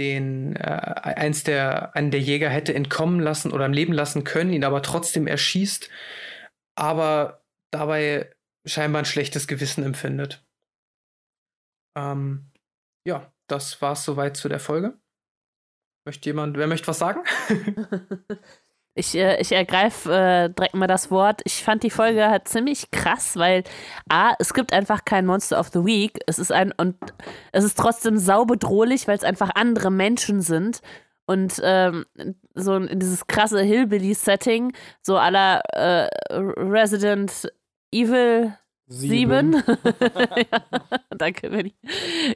den 0.00 0.56
äh, 0.56 0.60
eins 0.62 1.44
der, 1.44 1.94
einen 1.94 2.10
der 2.10 2.20
Jäger 2.20 2.48
hätte 2.48 2.74
entkommen 2.74 3.20
lassen 3.20 3.52
oder 3.52 3.66
am 3.66 3.74
Leben 3.74 3.92
lassen 3.92 4.24
können, 4.24 4.52
ihn 4.52 4.64
aber 4.64 4.82
trotzdem 4.82 5.26
erschießt. 5.26 5.90
Aber 6.74 7.44
dabei 7.70 8.34
scheinbar 8.64 9.02
ein 9.02 9.06
schlechtes 9.06 9.46
Gewissen 9.46 9.84
empfindet. 9.84 10.42
Ähm, 11.96 12.50
ja, 13.06 13.30
das 13.46 13.82
war's 13.82 14.04
soweit 14.04 14.38
zu 14.38 14.48
der 14.48 14.60
Folge. 14.60 14.98
Möchte 16.06 16.30
jemand, 16.30 16.56
wer 16.56 16.66
möchte 16.66 16.88
was 16.88 16.98
sagen? 16.98 17.20
Ich, 18.94 19.14
äh, 19.14 19.40
ich 19.40 19.52
ergreife 19.52 20.12
äh, 20.12 20.50
direkt 20.50 20.74
mal 20.74 20.86
das 20.86 21.10
Wort. 21.10 21.40
Ich 21.44 21.62
fand 21.62 21.82
die 21.82 21.90
Folge 21.90 22.28
halt 22.28 22.48
ziemlich 22.48 22.90
krass, 22.90 23.36
weil 23.36 23.64
A, 24.08 24.34
es 24.38 24.52
gibt 24.52 24.72
einfach 24.72 25.04
kein 25.04 25.26
Monster 25.26 25.58
of 25.60 25.68
the 25.72 25.84
Week. 25.84 26.18
Es 26.26 26.38
ist 26.38 26.52
ein 26.52 26.72
und 26.76 26.96
es 27.52 27.64
ist 27.64 27.78
trotzdem 27.78 28.18
saubedrohlich, 28.18 29.06
weil 29.06 29.16
es 29.16 29.24
einfach 29.24 29.50
andere 29.54 29.90
Menschen 29.90 30.42
sind. 30.42 30.80
Und 31.26 31.60
ähm, 31.62 32.06
so 32.54 32.74
in 32.74 32.98
dieses 32.98 33.28
krasse 33.28 33.62
Hillbilly-Setting, 33.62 34.72
so 35.00 35.16
aller 35.16 35.62
äh, 35.74 36.08
Resident 36.32 37.52
Evil 37.92 38.52
Sieben. 38.90 39.52
Sieben. 39.52 39.62
ja, 40.36 40.62
danke, 41.16 41.48
Benny. 41.48 41.74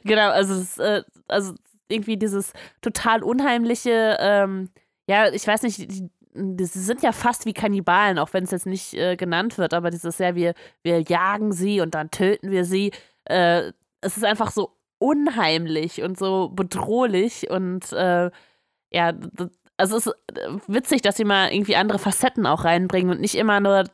Genau, 0.05 0.29
also, 0.29 0.53
es, 0.53 0.77
äh, 0.77 1.03
also 1.27 1.53
irgendwie 1.89 2.15
dieses 2.15 2.53
total 2.81 3.23
unheimliche, 3.23 4.17
ähm, 4.21 4.69
ja, 5.07 5.27
ich 5.27 5.45
weiß 5.45 5.63
nicht, 5.63 5.79
die, 5.79 6.09
die 6.35 6.65
sind 6.65 7.01
ja 7.01 7.11
fast 7.11 7.45
wie 7.45 7.53
Kannibalen, 7.53 8.19
auch 8.19 8.33
wenn 8.33 8.43
es 8.43 8.51
jetzt 8.51 8.65
nicht 8.65 8.93
äh, 8.93 9.15
genannt 9.15 9.57
wird, 9.57 9.73
aber 9.73 9.89
dieses, 9.89 10.17
ja, 10.17 10.35
wir, 10.35 10.53
wir 10.83 11.01
jagen 11.01 11.51
sie 11.51 11.81
und 11.81 11.95
dann 11.95 12.11
töten 12.11 12.51
wir 12.51 12.65
sie. 12.65 12.91
Äh, 13.25 13.71
es 14.01 14.17
ist 14.17 14.25
einfach 14.25 14.51
so 14.51 14.71
unheimlich 14.99 16.01
und 16.03 16.17
so 16.17 16.49
bedrohlich 16.49 17.49
und 17.49 17.91
äh, 17.93 18.29
ja, 18.91 19.13
also 19.77 19.97
es 19.97 20.07
ist 20.07 20.15
witzig, 20.67 21.01
dass 21.01 21.17
sie 21.17 21.25
mal 21.25 21.51
irgendwie 21.51 21.75
andere 21.75 21.99
Facetten 21.99 22.45
auch 22.45 22.63
reinbringen 22.63 23.11
und 23.11 23.21
nicht 23.21 23.35
immer 23.35 23.59
nur 23.59 23.85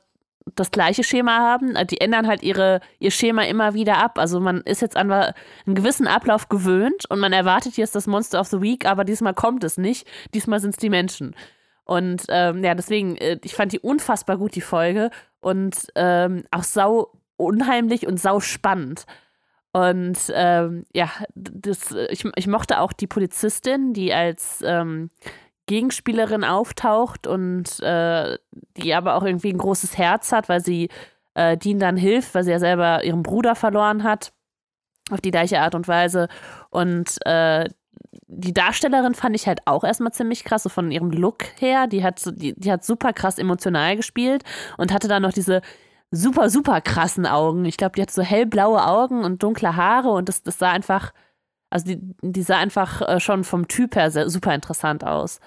das 0.55 0.71
gleiche 0.71 1.03
Schema 1.03 1.37
haben. 1.39 1.75
Äh, 1.75 1.85
die 1.85 2.01
ändern 2.01 2.27
halt 2.27 2.43
ihre, 2.43 2.81
ihr 2.99 3.11
Schema 3.11 3.43
immer 3.43 3.73
wieder 3.73 3.97
ab. 3.97 4.17
Also 4.17 4.39
man 4.39 4.61
ist 4.61 4.81
jetzt 4.81 4.97
an 4.97 5.11
einen 5.11 5.33
gewissen 5.75 6.07
Ablauf 6.07 6.49
gewöhnt 6.49 7.05
und 7.09 7.19
man 7.19 7.33
erwartet 7.33 7.77
jetzt 7.77 7.95
das 7.95 8.07
Monster 8.07 8.39
of 8.39 8.47
the 8.47 8.61
Week, 8.61 8.85
aber 8.85 9.03
diesmal 9.03 9.33
kommt 9.33 9.63
es 9.63 9.77
nicht. 9.77 10.07
Diesmal 10.33 10.59
sind 10.59 10.71
es 10.71 10.77
die 10.77 10.89
Menschen. 10.89 11.35
Und 11.91 12.23
ähm, 12.29 12.63
ja, 12.63 12.73
deswegen, 12.73 13.17
äh, 13.17 13.37
ich 13.43 13.53
fand 13.53 13.73
die 13.73 13.79
unfassbar 13.81 14.37
gut, 14.37 14.55
die 14.55 14.61
Folge. 14.61 15.09
Und 15.41 15.87
ähm, 15.95 16.45
auch 16.49 16.63
sau 16.63 17.11
unheimlich 17.35 18.07
und 18.07 18.17
sau 18.17 18.39
spannend. 18.39 19.03
Und 19.73 20.17
ähm, 20.33 20.85
ja, 20.93 21.11
das, 21.35 21.93
ich, 22.09 22.23
ich 22.37 22.47
mochte 22.47 22.79
auch 22.79 22.93
die 22.93 23.07
Polizistin, 23.07 23.91
die 23.91 24.13
als 24.13 24.63
ähm, 24.65 25.09
Gegenspielerin 25.65 26.45
auftaucht 26.45 27.27
und 27.27 27.81
äh, 27.81 28.37
die 28.77 28.93
aber 28.93 29.15
auch 29.15 29.23
irgendwie 29.23 29.51
ein 29.51 29.57
großes 29.57 29.97
Herz 29.97 30.31
hat, 30.31 30.47
weil 30.47 30.63
sie 30.63 30.87
äh, 31.33 31.57
Dean 31.57 31.79
dann 31.79 31.97
hilft, 31.97 32.33
weil 32.33 32.45
sie 32.45 32.51
ja 32.51 32.59
selber 32.59 33.03
ihren 33.03 33.21
Bruder 33.21 33.53
verloren 33.53 34.03
hat. 34.03 34.31
Auf 35.09 35.19
die 35.19 35.31
gleiche 35.31 35.59
Art 35.59 35.75
und 35.75 35.89
Weise. 35.89 36.29
Und 36.69 37.17
äh, 37.25 37.67
die 38.27 38.53
Darstellerin 38.53 39.15
fand 39.15 39.35
ich 39.35 39.47
halt 39.47 39.61
auch 39.65 39.83
erstmal 39.83 40.11
ziemlich 40.11 40.43
krass, 40.43 40.63
so 40.63 40.69
von 40.69 40.91
ihrem 40.91 41.11
Look 41.11 41.45
her. 41.59 41.87
Die 41.87 42.03
hat, 42.03 42.21
die, 42.35 42.53
die 42.59 42.71
hat 42.71 42.83
super 42.83 43.13
krass 43.13 43.37
emotional 43.37 43.95
gespielt 43.95 44.43
und 44.77 44.93
hatte 44.93 45.07
dann 45.07 45.21
noch 45.21 45.33
diese 45.33 45.61
super, 46.11 46.49
super 46.49 46.81
krassen 46.81 47.25
Augen. 47.25 47.65
Ich 47.65 47.77
glaube, 47.77 47.93
die 47.95 48.01
hat 48.01 48.11
so 48.11 48.21
hellblaue 48.21 48.85
Augen 48.85 49.23
und 49.23 49.41
dunkle 49.43 49.75
Haare 49.75 50.09
und 50.09 50.27
das, 50.27 50.43
das 50.43 50.57
sah 50.59 50.71
einfach, 50.71 51.13
also 51.69 51.85
die, 51.85 51.99
die 52.21 52.43
sah 52.43 52.57
einfach 52.57 53.01
äh, 53.01 53.19
schon 53.19 53.43
vom 53.43 53.67
Typ 53.67 53.95
her 53.95 54.11
sehr, 54.11 54.29
super 54.29 54.53
interessant 54.53 55.05
aus. 55.05 55.39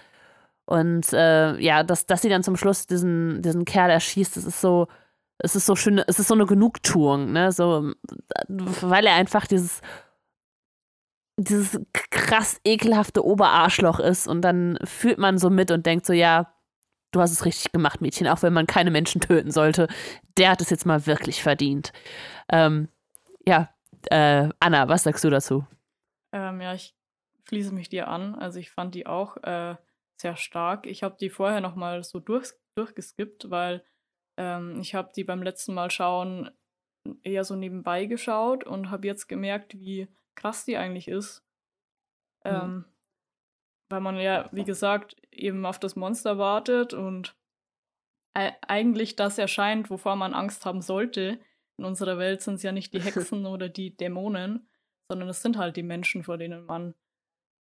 Und 0.67 1.13
äh, 1.13 1.59
ja, 1.59 1.83
dass, 1.83 2.07
dass 2.07 2.23
sie 2.23 2.31
dann 2.31 2.43
zum 2.43 2.57
Schluss 2.57 2.87
diesen, 2.87 3.43
diesen 3.43 3.67
Kerl 3.67 3.91
erschießt, 3.91 4.37
das 4.37 4.47
ist 4.47 4.63
so, 4.63 4.89
es 5.39 5.55
ist 5.57 5.67
so 5.67 5.77
schön, 5.77 5.99
es 5.99 6.19
ist 6.19 6.29
so 6.29 6.35
eine 6.35 6.47
Genugtuung, 6.47 7.33
ne? 7.33 7.53
So, 7.53 7.93
weil 8.49 9.05
er 9.05 9.15
einfach 9.15 9.47
dieses, 9.47 9.83
dieses 11.37 11.81
krass 12.11 12.61
ekelhafte 12.65 13.25
Oberarschloch 13.25 14.01
ist 14.01 14.29
und 14.29 14.43
dann 14.43 14.79
fühlt 14.85 15.19
man 15.19 15.39
so 15.39 15.51
mit 15.51 15.71
und 15.71 15.85
denkt 15.85 16.07
so, 16.07 16.13
ja, 16.13 16.55
du 17.13 17.21
hast 17.21 17.33
es 17.33 17.45
richtig 17.45 17.73
gemacht, 17.73 18.01
Mädchen, 18.01 18.29
auch 18.29 18.43
wenn 18.43 18.53
man 18.53 18.67
keine 18.67 18.91
Menschen 18.91 19.21
töten 19.21 19.51
sollte. 19.51 19.89
Der 20.37 20.51
hat 20.51 20.61
es 20.61 20.71
jetzt 20.71 20.87
mal 20.87 21.07
wirklich 21.07 21.43
verdient. 21.43 21.93
Ähm, 22.51 22.89
ja, 23.47 23.73
äh, 24.11 24.49
Anna, 24.61 24.89
was 24.89 25.05
sagst 25.05 25.25
du 25.25 25.31
dazu? 25.31 25.67
Ähm, 26.33 26.61
ja, 26.61 26.75
ich 26.75 26.95
schließe 27.49 27.73
mich 27.73 27.89
dir 27.89 28.09
an. 28.09 28.35
Also 28.35 28.59
ich 28.59 28.71
fand 28.71 28.95
die 28.95 29.07
auch 29.07 29.37
äh, 29.39 29.77
sehr 30.21 30.37
stark. 30.37 30.87
Ich 30.87 31.03
habe 31.03 31.17
die 31.21 31.31
vorher 31.31 31.61
noch 31.61 31.75
mal 31.75 32.03
so 32.03 32.19
durch, 32.19 32.53
durchgeskippt, 32.77 33.51
weil 33.51 33.85
ähm, 34.39 34.81
ich 34.81 34.95
habe 34.95 35.13
die 35.15 35.25
beim 35.25 35.43
letzten 35.43 35.75
Mal 35.75 35.91
schauen 35.91 36.51
eher 37.23 37.45
so 37.45 37.55
nebenbei 37.55 38.07
geschaut 38.07 38.65
und 38.65 38.91
habe 38.91 39.07
jetzt 39.07 39.29
gemerkt, 39.29 39.75
wie 39.79 40.09
krass 40.35 40.65
die 40.65 40.77
eigentlich 40.77 41.09
ist. 41.09 41.45
Mhm. 42.45 42.51
Ähm, 42.51 42.85
weil 43.91 44.01
man 44.01 44.17
ja, 44.19 44.49
wie 44.53 44.65
gesagt, 44.65 45.17
eben 45.31 45.67
auf 45.67 45.79
das 45.79 45.97
Monster 45.97 46.39
wartet 46.39 46.95
und 46.95 47.37
eigentlich 48.37 49.15
das 49.15 49.39
erscheint, 49.39 49.91
wovor 49.91 50.17
man 50.17 50.35
Angst 50.35 50.67
haben 50.67 50.81
sollte. 50.81 51.39
In 51.79 51.85
unserer 51.85 52.19
Welt 52.19 52.43
sind 52.43 52.55
es 52.55 52.63
ja 52.65 52.73
nicht 52.73 52.93
die 52.93 53.01
Hexen 53.03 53.47
oder 53.47 53.69
die 53.69 53.97
Dämonen, 53.97 54.69
sondern 55.09 55.29
es 55.29 55.43
sind 55.43 55.57
halt 55.57 55.77
die 55.77 55.85
Menschen, 55.85 56.25
vor 56.25 56.37
denen 56.37 56.67
man 56.67 56.95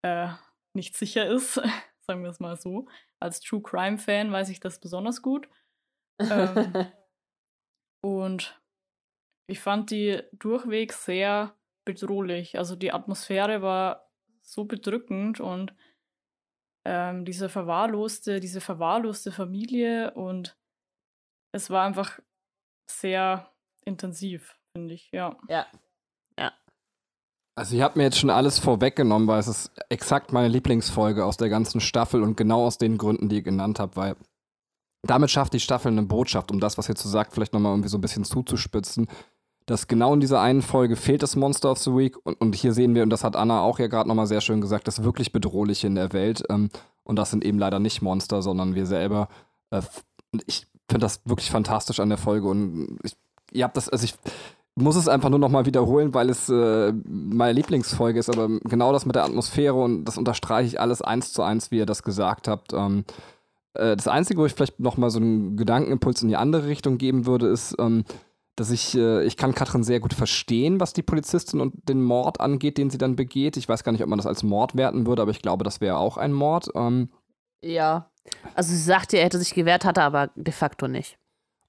äh, 0.03 0.30
nicht 0.74 0.95
sicher 0.95 1.27
ist 1.27 1.61
sagen 2.11 2.24
wir 2.24 2.30
es 2.30 2.40
mal 2.40 2.58
so. 2.58 2.88
Als 3.19 3.40
True 3.40 3.61
Crime-Fan 3.61 4.32
weiß 4.32 4.50
ich 4.50 4.59
das 4.59 4.80
besonders 4.80 5.22
gut. 5.22 5.48
ähm, 6.19 6.88
und 8.03 8.61
ich 9.48 9.59
fand 9.59 9.91
die 9.91 10.22
durchweg 10.33 10.93
sehr 10.93 11.56
bedrohlich. 11.85 12.58
Also 12.58 12.76
die 12.76 12.93
Atmosphäre 12.93 13.61
war 13.61 14.10
so 14.42 14.66
bedrückend 14.66 15.40
und 15.40 15.74
ähm, 16.85 17.26
diese 17.26 17.50
verwahrloste, 17.50 18.40
diese 18.40 18.61
verwahrloste 18.61 19.32
Familie 19.32 20.14
und 20.14 20.58
es 21.53 21.69
war 21.69 21.85
einfach 21.85 22.19
sehr 22.90 23.51
intensiv, 23.85 24.58
finde 24.76 24.93
ich, 24.93 25.11
ja. 25.11 25.38
Ja. 25.48 25.68
Also 27.56 27.76
ihr 27.76 27.84
habt 27.84 27.98
mir 27.98 28.03
jetzt 28.03 28.18
schon 28.18 28.30
alles 28.30 28.60
vorweggenommen, 28.60 29.27
weil 29.27 29.40
es 29.40 29.48
ist 29.48 29.72
exakt 29.90 30.32
meine 30.32 30.48
Lieblingsfolge 30.48 31.26
aus 31.26 31.38
der 31.38 31.50
ganzen 31.50 31.82
Staffel 31.82 32.24
und 32.24 32.38
genau 32.38 32.66
aus 32.66 32.77
den 32.77 32.98
Gründen, 32.98 33.30
die 33.30 33.38
ihr 33.38 33.42
genannt 33.43 33.80
habt, 33.80 33.98
weil 33.98 34.16
damit 35.03 35.32
schafft 35.32 35.53
die 35.53 35.60
Staffel 35.60 35.92
eine 35.92 36.03
Botschaft, 36.03 36.51
um 36.51 36.60
das, 36.60 36.77
was 36.77 36.88
ihr 36.88 36.95
zu 36.95 37.08
sagt, 37.08 37.34
vielleicht 37.34 37.53
nochmal 37.53 37.74
irgendwie 37.74 37.90
so 37.90 37.98
ein 37.98 38.01
bisschen 38.01 38.24
zuzuspitzen. 38.24 39.08
Dass 39.72 39.88
genau 39.88 40.14
in 40.14 40.19
dieser 40.19 40.41
einen 40.41 40.61
Folge 40.61 40.98
fehlt 40.98 41.24
das 41.24 41.38
Monster 41.38 41.72
of 41.72 41.77
the 41.77 41.95
Week 41.95 42.17
und, 42.25 42.33
und 42.41 42.56
hier 42.56 42.74
sehen 42.74 42.93
wir, 42.93 43.03
und 43.03 43.09
das 43.09 43.24
hat 43.24 43.38
Anna 43.38 43.61
auch 43.61 43.80
ja 43.80 43.88
gerade 43.88 44.09
nochmal 44.09 44.27
sehr 44.27 44.41
schön 44.41 44.59
gesagt, 44.59 44.85
das 44.85 45.06
wirklich 45.06 45.32
Bedrohliche 45.32 45.88
in 45.88 45.95
der 45.95 46.11
Welt. 46.11 46.43
Ähm, 46.50 46.69
und 47.06 47.16
das 47.16 47.32
sind 47.32 47.45
eben 47.45 47.58
leider 47.58 47.80
nicht 47.80 48.01
Monster, 48.01 48.41
sondern 48.41 48.75
wir 48.75 48.85
selber. 48.85 49.30
Äh, 49.69 49.82
ich 50.45 50.67
finde 50.90 51.06
das 51.06 51.22
wirklich 51.24 51.50
fantastisch 51.50 52.01
an 52.01 52.09
der 52.09 52.17
Folge 52.17 52.50
und 52.50 53.00
ich, 53.03 53.16
ihr 53.53 53.64
habt 53.64 53.77
das, 53.77 53.88
also 53.88 54.03
ich 54.03 54.14
muss 54.75 54.98
es 54.98 55.08
einfach 55.08 55.30
nur 55.30 55.40
nochmal 55.40 55.66
wiederholen, 55.66 56.14
weil 56.14 56.30
es 56.30 56.50
äh, 56.50 56.91
meine 57.06 57.53
Lieblingsfolge 57.53 58.19
ist, 58.19 58.30
aber 58.30 58.50
genau 58.66 58.91
das 58.91 59.06
mit 59.06 59.16
der 59.16 59.24
Atmosphäre 59.24 59.75
und 59.75 60.03
das 60.03 60.17
unterstreiche 60.17 60.67
ich 60.67 60.82
alles 60.82 61.01
eins 61.01 61.32
zu 61.32 61.43
eins, 61.43 61.72
wie 61.72 61.77
ihr 61.77 61.85
das 61.85 62.03
gesagt 62.03 62.50
habt. 62.50 62.74
Ähm, 62.74 63.06
äh, 63.75 63.95
das 63.95 64.09
Einzige, 64.09 64.41
wo 64.41 64.45
ich 64.45 64.53
vielleicht 64.53 64.82
nochmal 64.82 65.11
so 65.11 65.19
einen 65.19 65.56
Gedankenimpuls 65.56 66.24
in 66.24 66.27
die 66.27 66.35
andere 66.35 66.67
Richtung 66.67 66.98
geben 66.98 67.25
würde, 67.25 67.48
ist, 67.48 67.74
ähm, 67.80 68.03
dass 68.61 68.72
ich, 68.72 68.95
äh, 68.95 69.23
ich 69.23 69.38
kann 69.38 69.56
Katrin 69.56 69.83
sehr 69.83 69.99
gut 69.99 70.14
verstehen, 70.14 70.80
was 70.80 70.93
die 70.93 71.01
Polizistin 71.01 71.59
und 71.59 71.90
den 71.90 72.01
Mord 72.03 72.40
angeht, 72.40 72.77
den 72.77 72.90
sie 72.90 72.98
dann 72.98 73.15
begeht. 73.15 73.57
Ich 73.57 73.67
weiß 73.67 73.83
gar 73.83 73.91
nicht, 73.91 74.03
ob 74.03 74.09
man 74.09 74.17
das 74.17 74.27
als 74.27 74.43
Mord 74.43 74.75
werten 74.75 75.06
würde, 75.06 75.23
aber 75.23 75.31
ich 75.31 75.41
glaube, 75.41 75.64
das 75.64 75.81
wäre 75.81 75.98
auch 75.98 76.17
ein 76.17 76.31
Mord. 76.31 76.69
Ähm, 76.75 77.09
Ja. 77.64 78.11
Also 78.53 78.72
sie 78.72 78.77
sagte, 78.77 79.17
er 79.17 79.25
hätte 79.25 79.40
sich 79.40 79.53
gewehrt, 79.53 79.83
hatte 79.83 80.03
aber 80.03 80.30
de 80.35 80.53
facto 80.53 80.88
nicht. 80.88 81.17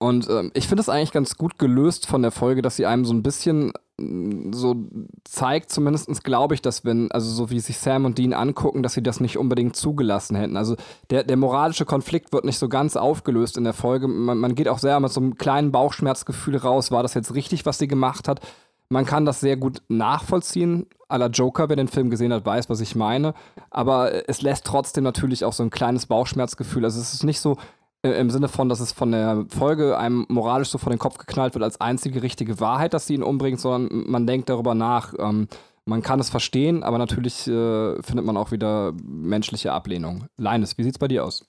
Und 0.02 0.28
ähm, 0.28 0.50
ich 0.52 0.66
finde 0.66 0.80
es 0.80 0.88
eigentlich 0.88 1.12
ganz 1.12 1.36
gut 1.36 1.60
gelöst 1.60 2.08
von 2.08 2.22
der 2.22 2.32
Folge, 2.32 2.60
dass 2.60 2.74
sie 2.74 2.86
einem 2.86 3.04
so 3.04 3.14
ein 3.14 3.22
bisschen 3.22 3.72
mm, 3.98 4.52
so 4.52 4.74
zeigt, 5.22 5.70
zumindest 5.70 6.24
glaube 6.24 6.54
ich, 6.54 6.60
dass 6.60 6.84
wenn, 6.84 7.12
also 7.12 7.30
so 7.30 7.50
wie 7.50 7.60
sich 7.60 7.78
Sam 7.78 8.04
und 8.04 8.18
Dean 8.18 8.32
angucken, 8.32 8.82
dass 8.82 8.94
sie 8.94 9.02
das 9.04 9.20
nicht 9.20 9.38
unbedingt 9.38 9.76
zugelassen 9.76 10.34
hätten. 10.34 10.56
Also 10.56 10.74
der, 11.10 11.22
der 11.22 11.36
moralische 11.36 11.84
Konflikt 11.84 12.32
wird 12.32 12.44
nicht 12.44 12.58
so 12.58 12.68
ganz 12.68 12.96
aufgelöst 12.96 13.56
in 13.56 13.62
der 13.62 13.74
Folge. 13.74 14.08
Man, 14.08 14.38
man 14.38 14.56
geht 14.56 14.66
auch 14.66 14.80
sehr 14.80 14.98
mit 14.98 15.12
so 15.12 15.20
einem 15.20 15.36
kleinen 15.36 15.70
Bauchschmerzgefühl 15.70 16.56
raus, 16.56 16.90
war 16.90 17.04
das 17.04 17.14
jetzt 17.14 17.36
richtig, 17.36 17.64
was 17.64 17.78
sie 17.78 17.86
gemacht 17.86 18.26
hat. 18.26 18.40
Man 18.88 19.06
kann 19.06 19.24
das 19.24 19.38
sehr 19.38 19.56
gut 19.56 19.82
nachvollziehen. 19.86 20.86
A 21.08 21.16
la 21.16 21.28
Joker, 21.28 21.68
wer 21.68 21.76
den 21.76 21.86
Film 21.86 22.10
gesehen 22.10 22.32
hat, 22.32 22.44
weiß, 22.44 22.68
was 22.68 22.80
ich 22.80 22.96
meine. 22.96 23.34
Aber 23.70 24.28
es 24.28 24.42
lässt 24.42 24.64
trotzdem 24.64 25.04
natürlich 25.04 25.44
auch 25.44 25.52
so 25.52 25.62
ein 25.62 25.70
kleines 25.70 26.06
Bauchschmerzgefühl. 26.06 26.84
Also 26.84 27.00
es 27.00 27.14
ist 27.14 27.22
nicht 27.22 27.40
so, 27.40 27.56
im 28.02 28.30
Sinne 28.30 28.48
von, 28.48 28.68
dass 28.68 28.80
es 28.80 28.92
von 28.92 29.12
der 29.12 29.46
Folge 29.48 29.96
einem 29.96 30.26
moralisch 30.28 30.68
so 30.68 30.78
vor 30.78 30.90
den 30.90 30.98
Kopf 30.98 31.18
geknallt 31.18 31.54
wird 31.54 31.62
als 31.62 31.80
einzige 31.80 32.22
richtige 32.22 32.58
Wahrheit, 32.58 32.94
dass 32.94 33.06
sie 33.06 33.14
ihn 33.14 33.22
umbringt, 33.22 33.60
sondern 33.60 34.10
man 34.10 34.26
denkt 34.26 34.48
darüber 34.48 34.74
nach. 34.74 35.14
Ähm, 35.18 35.48
man 35.84 36.02
kann 36.02 36.20
es 36.20 36.30
verstehen, 36.30 36.82
aber 36.82 36.98
natürlich 36.98 37.46
äh, 37.48 38.02
findet 38.02 38.24
man 38.24 38.36
auch 38.36 38.52
wieder 38.52 38.92
menschliche 39.02 39.72
Ablehnung. 39.72 40.26
Leines, 40.36 40.78
wie 40.78 40.84
sieht's 40.84 40.98
bei 40.98 41.08
dir 41.08 41.24
aus? 41.24 41.48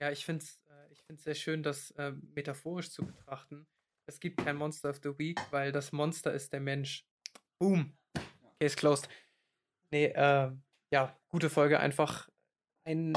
Ja, 0.00 0.10
ich 0.10 0.24
finde 0.24 0.44
es 0.44 0.60
äh, 0.68 0.92
ich 0.92 1.02
find's 1.02 1.24
sehr 1.24 1.34
schön, 1.34 1.62
das 1.62 1.90
äh, 1.92 2.12
metaphorisch 2.34 2.90
zu 2.90 3.04
betrachten. 3.04 3.66
Es 4.06 4.20
gibt 4.20 4.38
kein 4.38 4.56
Monster 4.56 4.90
of 4.90 5.00
the 5.02 5.18
Week, 5.18 5.40
weil 5.50 5.70
das 5.72 5.92
Monster 5.92 6.32
ist 6.32 6.52
der 6.52 6.60
Mensch. 6.60 7.06
Boom. 7.58 7.92
Case 8.58 8.76
closed. 8.76 9.08
Nee, 9.90 10.06
äh, 10.06 10.50
ja, 10.92 11.16
gute 11.28 11.50
Folge. 11.50 11.78
Einfach 11.78 12.29
ein, 12.90 13.12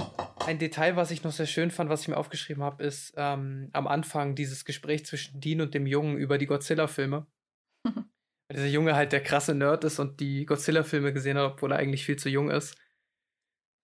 ein 0.46 0.60
Detail, 0.60 0.96
was 0.96 1.12
ich 1.12 1.24
noch 1.24 1.32
sehr 1.32 1.48
schön 1.48 1.72
fand, 1.72 1.90
was 1.90 2.02
ich 2.02 2.08
mir 2.08 2.18
aufgeschrieben 2.18 2.64
habe, 2.64 2.84
ist 2.84 3.14
ähm, 3.18 3.70
am 3.74 3.88
Anfang 3.88 4.36
dieses 4.36 4.66
Gespräch 4.66 5.06
zwischen 5.06 5.40
Dean 5.40 5.62
und 5.62 5.74
dem 5.74 5.88
Jungen 5.88 6.18
über 6.18 6.38
die 6.38 6.46
Godzilla-Filme. 6.46 7.26
Weil 7.86 8.56
dieser 8.56 8.68
Junge 8.68 8.96
halt 8.96 9.12
der 9.12 9.24
krasse 9.24 9.56
Nerd 9.56 9.84
ist 9.84 10.00
und 10.00 10.20
die 10.20 10.46
Godzilla-Filme 10.46 11.14
gesehen 11.14 11.38
hat, 11.38 11.54
obwohl 11.54 11.72
er 11.72 11.80
eigentlich 11.80 12.06
viel 12.06 12.18
zu 12.18 12.30
jung 12.30 12.50
ist. 12.52 12.78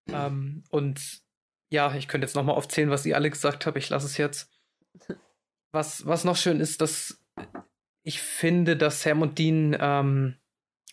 Ähm, 0.08 0.64
und 0.70 1.22
ja, 1.70 1.94
ich 1.94 2.08
könnte 2.08 2.26
jetzt 2.26 2.34
nochmal 2.34 2.56
aufzählen, 2.56 2.90
was 2.90 3.06
ihr 3.06 3.16
alle 3.16 3.30
gesagt 3.30 3.66
habt. 3.66 3.76
Ich 3.76 3.88
lasse 3.90 4.06
es 4.06 4.16
jetzt. 4.16 4.50
Was, 5.72 6.04
was 6.04 6.24
noch 6.24 6.34
schön 6.34 6.58
ist, 6.58 6.80
dass 6.80 7.22
ich 8.02 8.20
finde, 8.20 8.76
dass 8.76 9.02
Sam 9.02 9.22
und 9.22 9.38
Dean 9.38 9.76
ähm, 9.78 10.39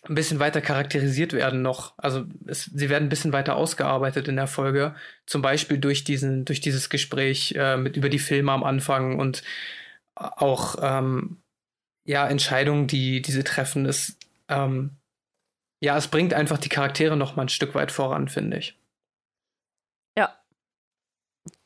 ein 0.04 0.14
bisschen 0.14 0.38
weiter 0.38 0.60
charakterisiert 0.60 1.32
werden 1.32 1.62
noch. 1.62 1.94
Also 1.98 2.24
es, 2.46 2.64
sie 2.64 2.88
werden 2.88 3.04
ein 3.04 3.08
bisschen 3.08 3.32
weiter 3.32 3.56
ausgearbeitet 3.56 4.28
in 4.28 4.36
der 4.36 4.46
Folge. 4.46 4.94
Zum 5.26 5.42
Beispiel 5.42 5.78
durch 5.78 6.04
diesen, 6.04 6.44
durch 6.44 6.60
dieses 6.60 6.88
Gespräch 6.88 7.54
äh, 7.56 7.76
mit 7.76 7.96
über 7.96 8.08
die 8.08 8.18
Filme 8.18 8.52
am 8.52 8.64
Anfang 8.64 9.18
und 9.18 9.42
auch 10.14 10.76
ähm, 10.80 11.38
ja 12.04 12.26
Entscheidungen, 12.26 12.86
die 12.86 13.22
diese 13.22 13.44
treffen. 13.44 13.86
Ist 13.86 14.16
ähm, 14.48 14.96
ja, 15.80 15.96
es 15.96 16.08
bringt 16.08 16.34
einfach 16.34 16.58
die 16.58 16.68
Charaktere 16.68 17.16
noch 17.16 17.36
mal 17.36 17.42
ein 17.42 17.48
Stück 17.48 17.74
weit 17.74 17.92
voran, 17.92 18.28
finde 18.28 18.58
ich. 18.58 18.78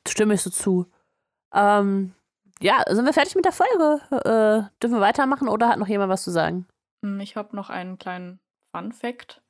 Stimme 0.08 0.34
ich 0.34 0.42
so 0.42 0.50
zu. 0.50 0.86
Ähm, 1.54 2.14
ja, 2.60 2.82
sind 2.88 3.04
wir 3.04 3.12
fertig 3.12 3.34
mit 3.34 3.44
der 3.44 3.52
Folge? 3.52 4.00
Äh, 4.10 4.80
dürfen 4.82 4.96
wir 4.96 5.00
weitermachen 5.00 5.48
oder 5.48 5.68
hat 5.68 5.78
noch 5.78 5.88
jemand 5.88 6.10
was 6.10 6.24
zu 6.24 6.30
sagen? 6.30 6.66
Hm, 7.02 7.20
Ich 7.20 7.36
habe 7.36 7.54
noch 7.56 7.70
einen 7.70 7.98
kleinen 7.98 8.40
Fun-Fact. 8.74 9.42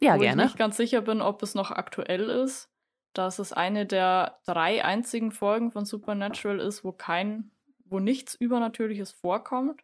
Ja, 0.00 0.16
wo 0.16 0.20
gerne. 0.20 0.42
ich 0.42 0.48
nicht 0.50 0.58
ganz 0.58 0.76
sicher 0.76 1.02
bin, 1.02 1.20
ob 1.20 1.42
es 1.42 1.54
noch 1.54 1.70
aktuell 1.70 2.28
ist. 2.30 2.70
Dass 3.14 3.38
es 3.38 3.52
eine 3.52 3.86
der 3.86 4.40
drei 4.46 4.84
einzigen 4.84 5.32
Folgen 5.32 5.72
von 5.72 5.84
Supernatural 5.84 6.60
ist, 6.60 6.84
wo 6.84 6.92
kein, 6.92 7.50
wo 7.84 7.98
nichts 7.98 8.34
Übernatürliches 8.34 9.10
vorkommt. 9.12 9.82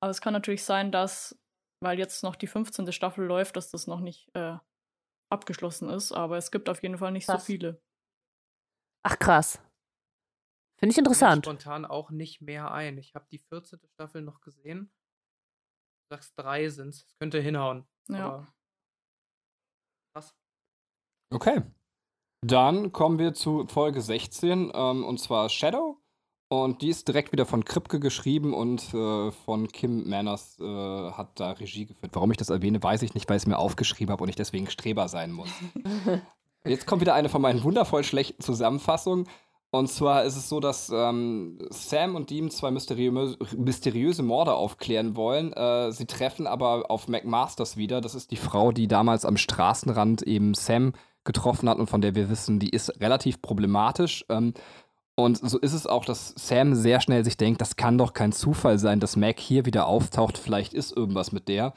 Aber 0.00 0.10
es 0.10 0.20
kann 0.20 0.32
natürlich 0.32 0.64
sein, 0.64 0.92
dass, 0.92 1.38
weil 1.80 1.98
jetzt 1.98 2.22
noch 2.22 2.36
die 2.36 2.46
15. 2.46 2.92
Staffel 2.92 3.24
läuft, 3.24 3.56
dass 3.56 3.70
das 3.70 3.86
noch 3.86 4.00
nicht 4.00 4.28
äh, 4.34 4.56
abgeschlossen 5.30 5.88
ist. 5.88 6.12
Aber 6.12 6.36
es 6.36 6.50
gibt 6.50 6.68
auf 6.68 6.82
jeden 6.82 6.98
Fall 6.98 7.10
nicht 7.12 7.26
Krass. 7.26 7.42
so 7.42 7.46
viele. 7.46 7.80
Ach, 9.04 9.18
krass. 9.18 9.60
Finde 10.78 10.92
ich 10.92 10.98
interessant. 10.98 11.44
spontan 11.46 11.84
auch 11.84 12.10
nicht 12.10 12.42
mehr 12.42 12.70
ein. 12.72 12.98
Ich 12.98 13.14
habe 13.14 13.26
die 13.30 13.38
14. 13.38 13.80
Staffel 13.94 14.22
noch 14.22 14.40
gesehen. 14.40 14.92
Sagst 16.12 16.34
drei 16.36 16.68
sind's. 16.68 17.06
Es 17.06 17.16
könnte 17.18 17.40
hinhauen. 17.40 17.86
Ja. 18.10 18.46
Krass. 20.12 20.34
Okay. 21.30 21.62
Dann 22.42 22.92
kommen 22.92 23.18
wir 23.18 23.32
zu 23.32 23.66
Folge 23.66 24.02
16, 24.02 24.72
ähm, 24.74 25.04
und 25.04 25.20
zwar 25.20 25.48
Shadow. 25.48 25.96
Und 26.50 26.82
die 26.82 26.90
ist 26.90 27.08
direkt 27.08 27.32
wieder 27.32 27.46
von 27.46 27.64
Kripke 27.64 27.98
geschrieben 27.98 28.52
und 28.52 28.92
äh, 28.92 29.30
von 29.30 29.68
Kim 29.68 30.06
Manners 30.06 30.60
äh, 30.60 31.12
hat 31.12 31.40
da 31.40 31.52
Regie 31.52 31.86
geführt. 31.86 32.14
Warum 32.14 32.30
ich 32.30 32.36
das 32.36 32.50
erwähne, 32.50 32.82
weiß 32.82 33.00
ich 33.00 33.14
nicht, 33.14 33.26
weil 33.30 33.38
ich 33.38 33.44
es 33.44 33.46
mir 33.46 33.56
aufgeschrieben 33.56 34.12
habe 34.12 34.22
und 34.22 34.28
ich 34.28 34.36
deswegen 34.36 34.68
Streber 34.68 35.08
sein 35.08 35.32
muss. 35.32 35.48
Jetzt 36.66 36.86
kommt 36.86 37.00
wieder 37.00 37.14
eine 37.14 37.30
von 37.30 37.40
meinen 37.40 37.62
wundervoll 37.62 38.04
schlechten 38.04 38.42
Zusammenfassungen. 38.42 39.26
Und 39.74 39.88
zwar 39.88 40.24
ist 40.24 40.36
es 40.36 40.50
so, 40.50 40.60
dass 40.60 40.92
ähm, 40.94 41.58
Sam 41.70 42.14
und 42.14 42.28
Dean 42.28 42.50
zwei 42.50 42.70
mysteriöse, 42.70 43.38
mysteriöse 43.56 44.22
Morde 44.22 44.52
aufklären 44.52 45.16
wollen. 45.16 45.54
Äh, 45.54 45.92
sie 45.92 46.04
treffen 46.04 46.46
aber 46.46 46.90
auf 46.90 47.08
McMasters 47.08 47.78
wieder. 47.78 48.02
Das 48.02 48.14
ist 48.14 48.30
die 48.32 48.36
Frau, 48.36 48.70
die 48.70 48.86
damals 48.86 49.24
am 49.24 49.38
Straßenrand 49.38 50.22
eben 50.22 50.52
Sam 50.52 50.92
getroffen 51.24 51.70
hat 51.70 51.78
und 51.78 51.88
von 51.88 52.02
der 52.02 52.14
wir 52.14 52.28
wissen, 52.28 52.58
die 52.58 52.68
ist 52.68 53.00
relativ 53.00 53.40
problematisch. 53.40 54.26
Ähm, 54.28 54.52
und 55.14 55.38
so 55.38 55.58
ist 55.58 55.72
es 55.72 55.86
auch, 55.86 56.04
dass 56.04 56.34
Sam 56.36 56.74
sehr 56.74 57.00
schnell 57.00 57.24
sich 57.24 57.38
denkt, 57.38 57.62
das 57.62 57.76
kann 57.76 57.96
doch 57.96 58.12
kein 58.12 58.32
Zufall 58.32 58.78
sein, 58.78 59.00
dass 59.00 59.16
Mac 59.16 59.40
hier 59.40 59.64
wieder 59.64 59.86
auftaucht. 59.86 60.36
Vielleicht 60.36 60.74
ist 60.74 60.94
irgendwas 60.94 61.32
mit 61.32 61.48
der. 61.48 61.72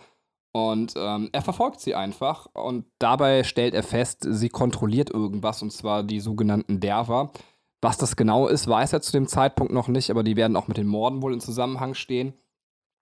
Und 0.52 0.96
ähm, 0.98 1.30
er 1.32 1.42
verfolgt 1.42 1.80
sie 1.80 1.96
einfach 1.96 2.48
und 2.54 2.86
dabei 3.00 3.44
stellt 3.44 3.74
er 3.74 3.84
fest, 3.84 4.26
sie 4.28 4.50
kontrolliert 4.50 5.10
irgendwas 5.10 5.62
und 5.62 5.72
zwar 5.72 6.04
die 6.04 6.22
sogenannten 6.22 6.80
Derver. 6.80 7.32
Was 7.82 7.98
das 7.98 8.16
genau 8.16 8.48
ist, 8.48 8.68
weiß 8.68 8.94
er 8.94 9.02
zu 9.02 9.12
dem 9.12 9.28
Zeitpunkt 9.28 9.74
noch 9.74 9.88
nicht, 9.88 10.10
aber 10.10 10.24
die 10.24 10.36
werden 10.36 10.56
auch 10.56 10.68
mit 10.68 10.78
den 10.78 10.88
Morden 10.88 11.22
wohl 11.22 11.34
in 11.34 11.42
Zusammenhang 11.42 11.94
stehen. 11.94 12.34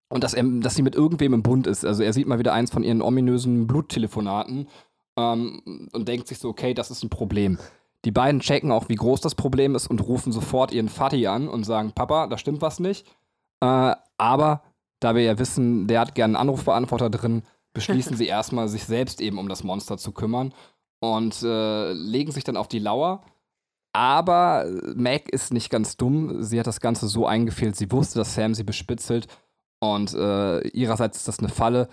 Und 0.10 0.24
dass, 0.24 0.34
er, 0.34 0.44
dass 0.44 0.76
sie 0.76 0.84
mit 0.84 0.96
irgendwem 0.96 1.34
im 1.34 1.44
Bund 1.44 1.66
ist. 1.66 1.86
Also 1.86 2.04
er 2.04 2.14
sieht 2.14 2.28
mal 2.28 2.38
wieder 2.38 2.54
eins 2.54 2.72
von 2.72 2.84
ihren 2.84 3.02
ominösen 3.02 3.66
Bluttelefonaten 3.66 4.68
ähm, 5.18 5.90
und 5.92 6.08
denkt 6.08 6.28
sich 6.28 6.38
so, 6.38 6.50
okay, 6.50 6.74
das 6.74 6.92
ist 6.92 7.04
ein 7.04 7.10
Problem. 7.10 7.58
Die 8.06 8.12
beiden 8.12 8.42
checken 8.42 8.72
auch, 8.72 8.90
wie 8.90 8.96
groß 8.96 9.22
das 9.22 9.34
Problem 9.34 9.76
ist 9.76 9.88
und 9.88 10.06
rufen 10.06 10.32
sofort 10.32 10.74
ihren 10.74 10.90
Vati 10.90 11.26
an 11.28 11.48
und 11.48 11.64
sagen, 11.64 11.94
Papa, 11.94 12.28
da 12.28 12.38
stimmt 12.38 12.62
was 12.62 12.80
nicht. 12.80 13.08
Äh, 13.62 13.96
aber 14.18 14.62
da 15.00 15.16
wir 15.16 15.24
ja 15.24 15.40
wissen, 15.40 15.88
der 15.88 16.02
hat 16.02 16.16
gerne 16.16 16.38
einen 16.38 16.50
Anrufbeantworter 16.50 17.10
drin, 17.10 17.44
beschließen 17.74 18.18
sie 18.18 18.28
erstmal, 18.28 18.68
sich 18.68 18.84
selbst 18.84 19.22
eben 19.22 19.38
um 19.38 19.50
das 19.50 19.64
Monster 19.64 19.98
zu 19.98 20.12
kümmern 20.12 20.54
und 21.00 21.42
äh, 21.44 21.94
legen 21.94 22.32
sich 22.32 22.44
dann 22.44 22.58
auf 22.58 22.68
die 22.68 22.80
Lauer. 22.80 23.24
Aber 23.94 24.66
Meg 24.96 25.30
ist 25.30 25.54
nicht 25.54 25.70
ganz 25.70 25.98
dumm. 25.98 26.44
Sie 26.44 26.60
hat 26.60 26.68
das 26.68 26.80
Ganze 26.82 27.08
so 27.08 27.28
eingefehlt. 27.28 27.76
Sie 27.76 27.92
wusste, 27.92 28.20
dass 28.20 28.34
Sam 28.36 28.56
sie 28.56 28.64
bespitzelt. 28.64 29.28
Und 29.80 30.14
äh, 30.14 30.68
ihrerseits 30.70 31.20
ist 31.20 31.28
das 31.28 31.40
eine 31.40 31.50
Falle. 31.50 31.88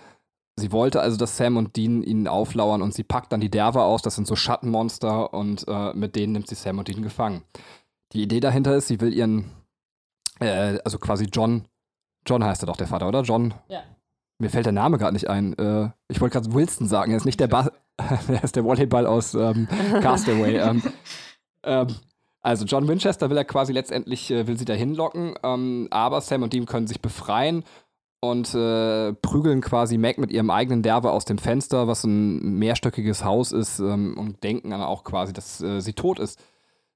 Sie 0.55 0.71
wollte 0.71 1.01
also, 1.01 1.17
dass 1.17 1.37
Sam 1.37 1.57
und 1.57 1.75
Dean 1.77 2.03
ihnen 2.03 2.27
auflauern 2.27 2.81
und 2.81 2.93
sie 2.93 3.03
packt 3.03 3.31
dann 3.31 3.39
die 3.41 3.49
Derver 3.49 3.85
aus. 3.85 4.01
Das 4.01 4.15
sind 4.15 4.27
so 4.27 4.35
Schattenmonster 4.35 5.33
und 5.33 5.65
äh, 5.67 5.93
mit 5.93 6.15
denen 6.15 6.33
nimmt 6.33 6.47
sie 6.47 6.55
Sam 6.55 6.79
und 6.79 6.87
Dean 6.87 7.01
gefangen. 7.01 7.43
Die 8.13 8.23
Idee 8.23 8.39
dahinter 8.39 8.75
ist, 8.75 8.87
sie 8.87 8.99
will 8.99 9.13
ihren 9.13 9.51
Äh, 10.39 10.79
also 10.83 10.97
quasi 10.97 11.25
John. 11.31 11.65
John 12.27 12.43
heißt 12.43 12.63
er 12.63 12.67
doch, 12.67 12.77
der 12.77 12.87
Vater, 12.87 13.07
oder? 13.07 13.21
John. 13.21 13.53
Ja. 13.69 13.83
Mir 14.39 14.49
fällt 14.49 14.65
der 14.65 14.73
Name 14.73 14.97
gerade 14.97 15.13
nicht 15.13 15.29
ein. 15.29 15.53
Äh, 15.57 15.89
ich 16.07 16.19
wollte 16.19 16.39
gerade 16.39 16.53
Wilson 16.53 16.87
sagen. 16.87 17.11
Er 17.11 17.17
ist 17.17 17.25
nicht 17.25 17.39
der 17.39 17.47
Ball. 17.47 17.71
er 17.97 18.43
ist 18.43 18.55
der 18.55 18.63
Volleyball 18.63 19.05
aus 19.05 19.35
ähm, 19.35 19.67
Castaway. 20.01 20.57
ähm, 20.57 20.81
ähm, 21.63 21.87
also 22.41 22.65
John 22.65 22.87
Winchester 22.87 23.29
will 23.29 23.37
er 23.37 23.45
quasi 23.45 23.71
letztendlich, 23.71 24.31
äh, 24.31 24.47
will 24.47 24.57
sie 24.57 24.65
dahin 24.65 24.95
locken, 24.95 25.35
ähm, 25.43 25.87
aber 25.91 26.21
Sam 26.21 26.43
und 26.43 26.53
Dean 26.53 26.65
können 26.65 26.87
sich 26.87 27.01
befreien 27.01 27.63
und 28.19 28.53
äh, 28.53 29.13
prügeln 29.13 29.61
quasi 29.61 29.97
Mac 29.97 30.17
mit 30.17 30.31
ihrem 30.31 30.49
eigenen 30.49 30.83
Derbe 30.83 31.11
aus 31.11 31.25
dem 31.25 31.37
Fenster, 31.37 31.87
was 31.87 32.03
ein 32.03 32.59
mehrstöckiges 32.59 33.23
Haus 33.25 33.51
ist 33.51 33.79
ähm, 33.79 34.15
und 34.17 34.43
denken 34.43 34.69
dann 34.69 34.81
auch 34.81 35.03
quasi, 35.03 35.33
dass 35.33 35.61
äh, 35.61 35.81
sie 35.81 35.93
tot 35.93 36.19
ist. 36.19 36.39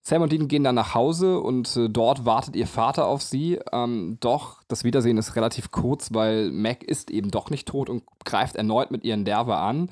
Sam 0.01 0.21
und 0.21 0.31
Dean 0.31 0.47
gehen 0.47 0.63
dann 0.63 0.75
nach 0.75 0.93
Hause 0.93 1.39
und 1.39 1.75
äh, 1.75 1.89
dort 1.89 2.25
wartet 2.25 2.55
ihr 2.55 2.67
Vater 2.67 3.07
auf 3.07 3.23
sie. 3.23 3.59
Ähm, 3.71 4.17
doch 4.19 4.61
das 4.67 4.83
Wiedersehen 4.83 5.17
ist 5.17 5.35
relativ 5.35 5.71
kurz, 5.71 6.13
weil 6.13 6.51
Mac 6.51 6.83
ist 6.83 7.09
eben 7.09 7.31
doch 7.31 7.49
nicht 7.49 7.67
tot 7.67 7.89
und 7.89 8.03
greift 8.23 8.55
erneut 8.55 8.91
mit 8.91 9.03
ihren 9.03 9.25
Derbe 9.25 9.57
an. 9.57 9.89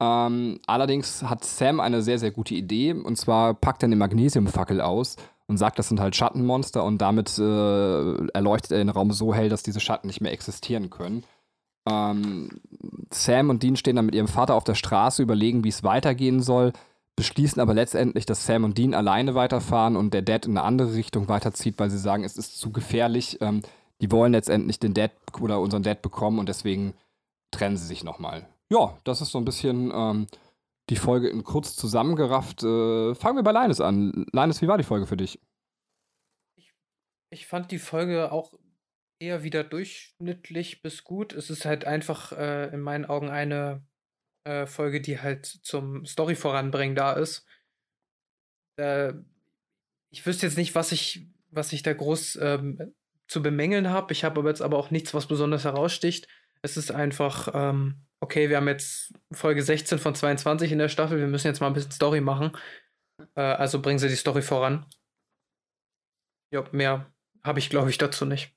Ähm, 0.00 0.60
allerdings 0.66 1.22
hat 1.22 1.44
Sam 1.44 1.78
eine 1.78 2.02
sehr, 2.02 2.18
sehr 2.18 2.30
gute 2.30 2.54
Idee. 2.54 2.92
Und 2.92 3.16
zwar 3.16 3.54
packt 3.54 3.82
er 3.82 3.86
eine 3.86 3.96
Magnesiumfackel 3.96 4.80
aus 4.80 5.16
und 5.46 5.58
sagt, 5.58 5.78
das 5.78 5.88
sind 5.88 6.00
halt 6.00 6.16
Schattenmonster. 6.16 6.82
Und 6.84 6.98
damit 6.98 7.38
äh, 7.38 8.26
erleuchtet 8.28 8.72
er 8.72 8.78
den 8.78 8.88
Raum 8.88 9.12
so 9.12 9.34
hell, 9.34 9.48
dass 9.48 9.62
diese 9.62 9.80
Schatten 9.80 10.06
nicht 10.06 10.20
mehr 10.20 10.32
existieren 10.32 10.88
können. 10.90 11.24
Ähm, 11.88 12.60
Sam 13.10 13.50
und 13.50 13.62
Dean 13.62 13.76
stehen 13.76 13.96
dann 13.96 14.06
mit 14.06 14.14
ihrem 14.14 14.28
Vater 14.28 14.54
auf 14.54 14.64
der 14.64 14.74
Straße, 14.74 15.22
überlegen, 15.22 15.64
wie 15.64 15.68
es 15.68 15.82
weitergehen 15.82 16.40
soll, 16.40 16.72
beschließen 17.16 17.60
aber 17.60 17.74
letztendlich, 17.74 18.26
dass 18.26 18.46
Sam 18.46 18.64
und 18.64 18.78
Dean 18.78 18.94
alleine 18.94 19.34
weiterfahren 19.34 19.96
und 19.96 20.14
der 20.14 20.22
Dad 20.22 20.46
in 20.46 20.56
eine 20.56 20.66
andere 20.66 20.94
Richtung 20.94 21.28
weiterzieht, 21.28 21.78
weil 21.78 21.90
sie 21.90 21.98
sagen, 21.98 22.24
es 22.24 22.36
ist 22.36 22.58
zu 22.58 22.70
gefährlich. 22.70 23.38
Ähm, 23.40 23.62
die 24.00 24.10
wollen 24.10 24.32
letztendlich 24.32 24.78
den 24.78 24.94
Dad 24.94 25.12
oder 25.40 25.60
unseren 25.60 25.82
Dad 25.82 26.00
bekommen 26.00 26.38
und 26.38 26.48
deswegen 26.48 26.94
trennen 27.50 27.76
sie 27.76 27.86
sich 27.86 28.04
nochmal 28.04 28.46
ja, 28.70 28.98
das 29.04 29.20
ist 29.20 29.32
so 29.32 29.38
ein 29.38 29.44
bisschen 29.44 29.90
ähm, 29.92 30.26
die 30.88 30.96
Folge 30.96 31.28
in 31.28 31.44
kurz 31.44 31.76
zusammengerafft. 31.76 32.62
Äh, 32.62 33.14
fangen 33.14 33.36
wir 33.36 33.42
bei 33.42 33.52
Leines 33.52 33.80
an. 33.80 34.26
Leines, 34.32 34.62
wie 34.62 34.68
war 34.68 34.78
die 34.78 34.84
Folge 34.84 35.06
für 35.06 35.16
dich? 35.16 35.40
Ich, 36.56 36.72
ich 37.30 37.46
fand 37.46 37.70
die 37.70 37.78
Folge 37.78 38.32
auch 38.32 38.54
eher 39.18 39.42
wieder 39.42 39.64
durchschnittlich 39.64 40.82
bis 40.82 41.04
gut. 41.04 41.32
Es 41.32 41.50
ist 41.50 41.64
halt 41.64 41.84
einfach 41.84 42.32
äh, 42.32 42.72
in 42.72 42.80
meinen 42.80 43.04
Augen 43.04 43.28
eine 43.28 43.84
äh, 44.44 44.66
Folge, 44.66 45.00
die 45.00 45.20
halt 45.20 45.46
zum 45.46 46.06
Story 46.06 46.34
voranbringen 46.34 46.96
da 46.96 47.12
ist. 47.12 47.46
Äh, 48.76 49.12
ich 50.10 50.24
wüsste 50.26 50.46
jetzt 50.46 50.56
nicht, 50.56 50.74
was 50.74 50.92
ich, 50.92 51.28
was 51.50 51.72
ich 51.72 51.82
da 51.82 51.92
groß 51.92 52.38
ähm, 52.40 52.94
zu 53.28 53.42
bemängeln 53.42 53.90
habe. 53.90 54.12
Ich 54.12 54.24
habe 54.24 54.40
aber 54.40 54.48
jetzt 54.48 54.62
aber 54.62 54.78
auch 54.78 54.90
nichts, 54.90 55.12
was 55.12 55.26
besonders 55.26 55.64
heraussticht. 55.64 56.26
Es 56.62 56.76
ist 56.76 56.90
einfach 56.90 57.48
ähm, 57.52 58.06
okay, 58.20 58.48
wir 58.48 58.58
haben 58.58 58.68
jetzt 58.68 59.14
Folge 59.32 59.62
16 59.62 59.98
von 59.98 60.14
22 60.14 60.72
in 60.72 60.78
der 60.78 60.88
Staffel, 60.88 61.18
wir 61.18 61.26
müssen 61.26 61.46
jetzt 61.46 61.60
mal 61.60 61.66
ein 61.66 61.72
bisschen 61.72 61.92
Story 61.92 62.20
machen. 62.20 62.52
Äh, 63.34 63.40
also 63.40 63.80
bringen 63.80 63.98
sie 63.98 64.08
die 64.08 64.16
Story 64.16 64.42
voran. 64.42 64.86
Ja, 66.52 66.64
mehr 66.72 67.12
habe 67.42 67.58
ich, 67.58 67.70
glaube 67.70 67.90
ich, 67.90 67.98
dazu 67.98 68.26
nicht. 68.26 68.54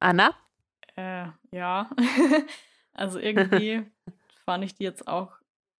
Anna? 0.00 0.34
Äh, 0.96 1.28
ja. 1.52 1.90
also 2.92 3.18
irgendwie 3.18 3.84
fand 4.44 4.64
ich 4.64 4.74
die 4.74 4.84
jetzt 4.84 5.06
auch 5.06 5.32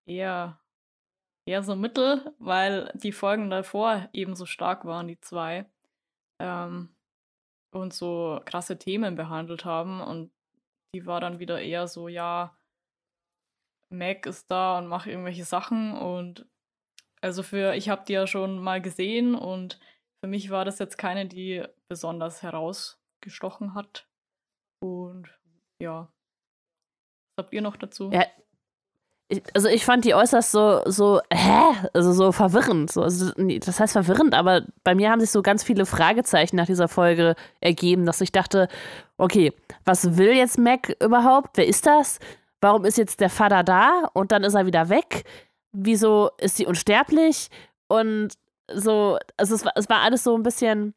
eher, 0.06 0.60
eher 1.46 1.62
so 1.62 1.76
mittel, 1.76 2.34
weil 2.38 2.90
die 2.94 3.12
Folgen 3.12 3.50
davor 3.50 4.08
ebenso 4.12 4.46
stark 4.46 4.84
waren, 4.84 5.08
die 5.08 5.20
zwei. 5.20 5.66
Ähm, 6.38 6.94
und 7.72 7.92
so 7.92 8.40
krasse 8.46 8.78
Themen 8.78 9.16
behandelt 9.16 9.64
haben. 9.64 10.00
Und 10.00 10.30
die 10.96 11.04
war 11.04 11.20
dann 11.20 11.38
wieder 11.38 11.60
eher 11.60 11.88
so, 11.88 12.08
ja, 12.08 12.56
Mac 13.90 14.24
ist 14.24 14.50
da 14.50 14.78
und 14.78 14.86
macht 14.86 15.06
irgendwelche 15.06 15.44
Sachen 15.44 15.92
und 15.92 16.46
also 17.20 17.42
für, 17.42 17.74
ich 17.74 17.88
habe 17.90 18.04
die 18.06 18.14
ja 18.14 18.26
schon 18.26 18.58
mal 18.58 18.80
gesehen 18.80 19.34
und 19.34 19.78
für 20.20 20.28
mich 20.28 20.50
war 20.50 20.64
das 20.64 20.78
jetzt 20.78 20.96
keine, 20.96 21.26
die 21.26 21.64
besonders 21.88 22.42
herausgestochen 22.42 23.74
hat. 23.74 24.08
Und 24.82 25.28
ja. 25.80 26.10
Was 27.36 27.44
habt 27.44 27.52
ihr 27.52 27.62
noch 27.62 27.76
dazu? 27.76 28.10
Ja, 28.10 28.24
also 29.54 29.68
ich 29.68 29.84
fand 29.84 30.04
die 30.04 30.14
äußerst 30.14 30.52
so, 30.52 30.82
so, 30.86 31.20
hä? 31.32 31.88
Also 31.92 32.12
so 32.12 32.30
verwirrend. 32.30 32.92
So, 32.92 33.02
also, 33.02 33.32
das 33.36 33.80
heißt 33.80 33.92
verwirrend, 33.92 34.34
aber 34.34 34.62
bei 34.84 34.94
mir 34.94 35.10
haben 35.10 35.20
sich 35.20 35.30
so 35.30 35.42
ganz 35.42 35.64
viele 35.64 35.84
Fragezeichen 35.84 36.56
nach 36.56 36.66
dieser 36.66 36.88
Folge 36.88 37.34
ergeben, 37.60 38.06
dass 38.06 38.20
ich 38.20 38.30
dachte, 38.30 38.68
okay, 39.18 39.52
was 39.84 40.16
will 40.16 40.32
jetzt 40.32 40.58
Mac 40.58 40.96
überhaupt? 41.02 41.56
Wer 41.56 41.66
ist 41.66 41.86
das? 41.86 42.20
Warum 42.60 42.84
ist 42.84 42.98
jetzt 42.98 43.20
der 43.20 43.30
Vater 43.30 43.64
da 43.64 44.08
und 44.12 44.30
dann 44.32 44.44
ist 44.44 44.54
er 44.54 44.66
wieder 44.66 44.88
weg? 44.88 45.24
Wieso 45.72 46.30
ist 46.38 46.56
sie 46.56 46.66
unsterblich? 46.66 47.48
Und 47.88 48.34
so, 48.72 49.18
also 49.36 49.54
es 49.54 49.64
war, 49.64 49.72
es 49.74 49.88
war 49.88 50.00
alles 50.02 50.22
so 50.22 50.36
ein 50.36 50.42
bisschen, 50.42 50.94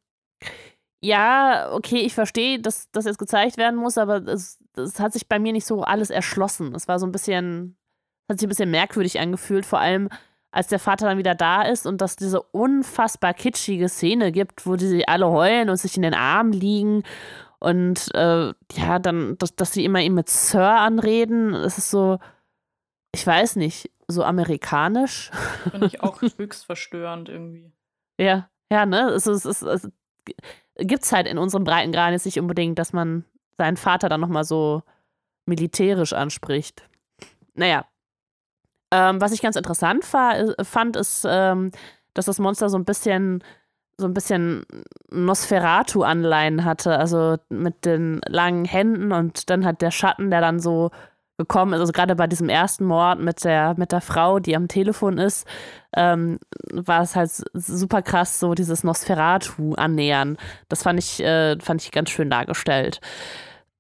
ja, 1.01 1.72
okay, 1.74 2.01
ich 2.01 2.14
verstehe, 2.14 2.59
dass 2.59 2.90
das 2.91 3.06
jetzt 3.06 3.19
gezeigt 3.19 3.58
werden 3.58 3.80
muss, 3.80 3.98
aber 3.98 4.17
es, 4.27 4.59
es 4.75 4.99
hat 4.99 5.14
sich 5.14 5.27
bei 5.27 5.40
mir 5.40 5.53
nicht 5.53 5.66
so 5.66 5.82
alles 5.82 6.09
erschlossen. 6.11 6.75
Es 6.75 6.88
war 6.88 6.99
so 6.99 7.08
ein 7.08 7.11
bisschen 7.11 7.78
hat 8.30 8.40
sich 8.40 8.48
ein 8.48 8.49
bisschen 8.49 8.72
merkwürdig 8.72 9.19
angefühlt, 9.19 9.66
vor 9.66 9.80
allem 9.80 10.09
als 10.51 10.67
der 10.67 10.80
Vater 10.80 11.08
dann 11.08 11.17
wieder 11.17 11.35
da 11.35 11.64
ist 11.64 11.85
und 11.85 12.01
dass 12.01 12.16
diese 12.16 12.41
unfassbar 12.41 13.33
kitschige 13.33 13.88
Szene 13.88 14.32
gibt, 14.32 14.66
wo 14.66 14.75
die 14.75 15.08
alle 15.08 15.30
heulen 15.30 15.69
und 15.69 15.77
sich 15.77 15.95
in 15.95 16.01
den 16.01 16.16
Armen 16.16 16.53
liegen 16.53 17.03
und 17.59 18.14
äh, 18.16 18.53
ja, 18.74 18.99
dann, 18.99 19.38
dass, 19.38 19.56
dass 19.56 19.74
sie 19.74 19.83
immer 19.85 19.99
ihn 19.99 20.14
mit 20.14 20.30
Sir 20.30 20.80
anreden, 20.80 21.53
es 21.53 21.77
ist 21.77 21.91
so, 21.91 22.19
ich 23.14 23.25
weiß 23.25 23.58
nicht, 23.58 23.91
so 24.08 24.24
amerikanisch. 24.24 25.30
Finde 25.69 25.88
ich 25.88 26.01
auch 26.01 26.22
höchst 26.38 26.66
verstörend 26.66 27.30
irgendwie. 27.30 27.72
Ja, 28.17 28.49
ja, 28.72 28.85
ne? 28.85 29.09
Es, 29.09 29.27
ist, 29.27 29.45
es, 29.45 29.61
es 29.61 29.90
gibt 30.77 31.03
es 31.03 31.11
halt 31.11 31.27
in 31.27 31.38
unserem 31.38 31.64
Breitengrad 31.66 32.11
jetzt 32.11 32.25
nicht 32.25 32.40
unbedingt, 32.40 32.80
dass 32.80 32.93
man 32.93 33.25
seinen 33.58 33.77
Vater 33.77 34.08
dann 34.08 34.22
nochmal 34.22 34.45
so 34.45 34.83
militärisch 35.45 36.14
anspricht. 36.14 36.88
Naja, 37.56 37.85
ähm, 38.92 39.22
was 39.22 39.32
ich 39.32 39.42
ganz 39.42 39.56
interessant 39.56 40.06
äh, 40.14 40.64
fand, 40.64 40.95
ist, 40.95 41.26
ähm, 41.30 41.72
dass 42.14 42.26
das 42.26 42.40
Monster 42.40 42.69
so 42.69 42.77
ein 42.77 42.85
bisschen 42.85 43.43
so 44.00 44.08
ein 44.08 44.14
bisschen 44.14 44.64
Nosferatu-Anleihen 45.11 46.64
hatte, 46.64 46.98
also 46.98 47.35
mit 47.50 47.85
den 47.85 48.22
langen 48.27 48.64
Händen 48.64 49.11
und 49.11 49.50
dann 49.50 49.66
hat 49.66 49.82
der 49.82 49.92
Schatten, 49.92 50.32
der 50.32 50.40
dann 50.40 50.59
so 50.59 50.90
gekommen 51.38 51.74
ist, 51.74 51.80
also 51.80 51.92
gerade 51.92 52.16
bei 52.16 52.27
diesem 52.27 52.50
ersten 52.50 52.85
Mord 52.85 53.19
mit 53.19 53.43
der, 53.43 53.74
mit 53.77 53.92
der 53.92 54.01
Frau, 54.01 54.40
die 54.40 54.56
am 54.56 54.68
Telefon 54.68 55.18
ist, 55.18 55.48
ähm, 55.95 56.40
war 56.72 57.01
es 57.01 57.16
halt 57.16 57.32
super 57.53 58.01
krass, 58.01 58.40
so 58.40 58.53
dieses 58.53 58.84
Nosferatu-Annähern. 58.84 60.38
Das 60.68 60.84
fand 60.84 61.00
ich, 61.00 61.22
äh, 61.24 61.58
fand 61.59 61.82
ich 61.82 61.92
ganz 61.92 62.09
schön 62.09 62.30
dargestellt. 62.30 63.00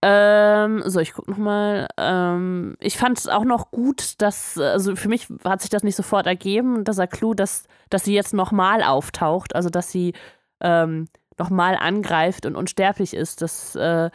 Ähm, 0.01 0.81
so, 0.85 0.99
ich 0.99 1.13
guck 1.13 1.27
nochmal. 1.27 1.87
Ähm, 1.97 2.77
ich 2.79 2.97
fand 2.97 3.17
es 3.17 3.27
auch 3.27 3.43
noch 3.43 3.71
gut, 3.71 4.21
dass, 4.21 4.57
also 4.57 4.95
für 4.95 5.09
mich 5.09 5.27
hat 5.43 5.61
sich 5.61 5.69
das 5.69 5.83
nicht 5.83 5.95
sofort 5.95 6.25
ergeben, 6.25 6.85
dieser 6.85 7.07
Clou, 7.07 7.33
dass, 7.33 7.65
dass 7.89 8.05
sie 8.05 8.13
jetzt 8.13 8.33
nochmal 8.33 8.81
auftaucht, 8.81 9.55
also 9.55 9.69
dass 9.69 9.91
sie 9.91 10.13
ähm, 10.61 11.07
nochmal 11.37 11.75
angreift 11.75 12.45
und 12.45 12.55
unsterblich 12.55 13.13
ist. 13.13 13.41
Das 13.41 13.75
äh, 13.75 14.09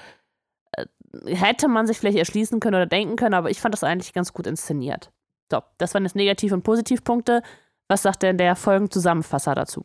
äh, 0.73 0.87
hätte 1.27 1.69
man 1.69 1.87
sich 1.87 1.99
vielleicht 1.99 2.19
erschließen 2.19 2.61
können 2.61 2.77
oder 2.77 2.87
denken 2.87 3.17
können, 3.17 3.35
aber 3.35 3.51
ich 3.51 3.61
fand 3.61 3.75
das 3.75 3.85
eigentlich 3.85 4.15
ganz 4.15 4.33
gut 4.33 4.47
inszeniert. 4.47 5.11
So, 5.51 5.61
das 5.79 5.93
waren 5.95 6.05
jetzt 6.05 6.17
Negativ- 6.17 6.53
und 6.53 6.63
Positivpunkte. 6.63 7.43
Was 7.89 8.03
sagt 8.03 8.23
denn 8.23 8.39
der 8.39 8.57
Folgenzusammenfasser 8.57 9.55
dazu? 9.55 9.85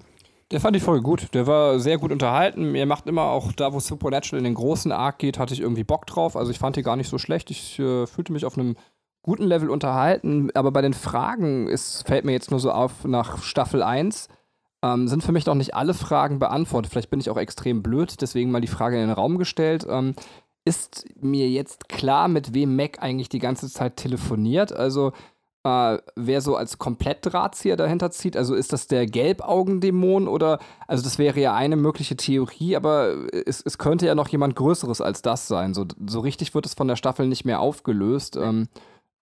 Der 0.52 0.60
fand 0.60 0.76
ich 0.76 0.84
voll 0.84 1.02
gut. 1.02 1.34
Der 1.34 1.46
war 1.46 1.80
sehr 1.80 2.00
gut 2.00 2.12
unterhalten. 2.12 2.72
Mir 2.72 2.88
macht 2.88 3.08
immer 3.08 3.24
auch 3.24 3.52
da, 3.52 3.72
wo 3.72 3.80
Supernatural 3.80 4.40
in 4.40 4.46
den 4.46 4.56
großen 4.56 4.92
Arc 4.92 5.20
geht, 5.20 5.38
hatte 5.38 5.54
ich 5.54 5.62
irgendwie 5.62 5.84
Bock 5.84 6.08
drauf. 6.08 6.36
Also 6.36 6.52
ich 6.52 6.58
fand 6.58 6.76
die 6.76 6.82
gar 6.82 6.96
nicht 6.96 7.10
so 7.10 7.20
schlecht. 7.20 7.52
Ich 7.52 7.78
äh, 7.78 8.08
fühlte 8.08 8.34
mich 8.34 8.46
auf 8.46 8.58
einem 8.58 8.76
guten 9.22 9.44
Level 9.44 9.70
unterhalten. 9.70 10.50
Aber 10.56 10.72
bei 10.72 10.82
den 10.82 10.94
Fragen 10.94 11.68
ist, 11.68 12.08
fällt 12.08 12.26
mir 12.26 12.32
jetzt 12.32 12.50
nur 12.50 12.60
so 12.60 12.72
auf 12.72 13.06
nach 13.06 13.44
Staffel 13.44 13.84
1. 13.84 14.28
Ähm, 14.82 15.08
sind 15.08 15.24
für 15.24 15.34
mich 15.34 15.46
noch 15.46 15.56
nicht 15.56 15.76
alle 15.76 15.94
Fragen 15.94 16.40
beantwortet. 16.40 16.92
Vielleicht 16.92 17.12
bin 17.12 17.20
ich 17.20 17.30
auch 17.30 17.38
extrem 17.38 17.84
blöd, 17.84 18.22
deswegen 18.22 18.50
mal 18.50 18.62
die 18.62 18.68
Frage 18.68 18.96
in 18.96 19.08
den 19.08 19.16
Raum 19.16 19.38
gestellt. 19.38 19.86
Ähm, 19.88 20.16
ist 20.66 21.06
mir 21.20 21.50
jetzt 21.50 21.90
klar, 21.90 22.28
mit 22.28 22.54
wem 22.54 22.76
Mac 22.76 23.02
eigentlich 23.02 23.30
die 23.30 23.40
ganze 23.40 23.70
Zeit 23.70 23.98
telefoniert? 23.98 24.72
Also 24.72 25.12
äh, 25.64 25.98
wer 26.16 26.42
so 26.42 26.56
als 26.56 26.78
Komplett-Drahtzieher 26.78 27.76
dahinter 27.76 28.12
zieht. 28.12 28.38
Also 28.38 28.56
ist 28.56 28.72
das 28.72 28.88
der 28.88 29.06
Gelbaugendämon 29.06 30.28
oder, 30.28 30.60
also 30.88 31.04
das 31.04 31.20
wäre 31.20 31.40
ja 31.40 31.54
eine 31.54 31.76
mögliche 31.76 32.16
Theorie, 32.16 32.76
aber 32.76 33.16
es, 33.46 33.62
es 33.62 33.78
könnte 33.78 34.06
ja 34.06 34.16
noch 34.16 34.30
jemand 34.30 34.56
Größeres 34.56 35.02
als 35.02 35.22
das 35.22 35.48
sein. 35.48 35.74
So, 35.74 35.86
so 36.06 36.22
richtig 36.22 36.54
wird 36.56 36.66
es 36.66 36.74
von 36.74 36.88
der 36.88 36.96
Staffel 36.96 37.28
nicht 37.28 37.46
mehr 37.46 37.60
aufgelöst. 37.60 38.38
Ähm, 38.38 38.70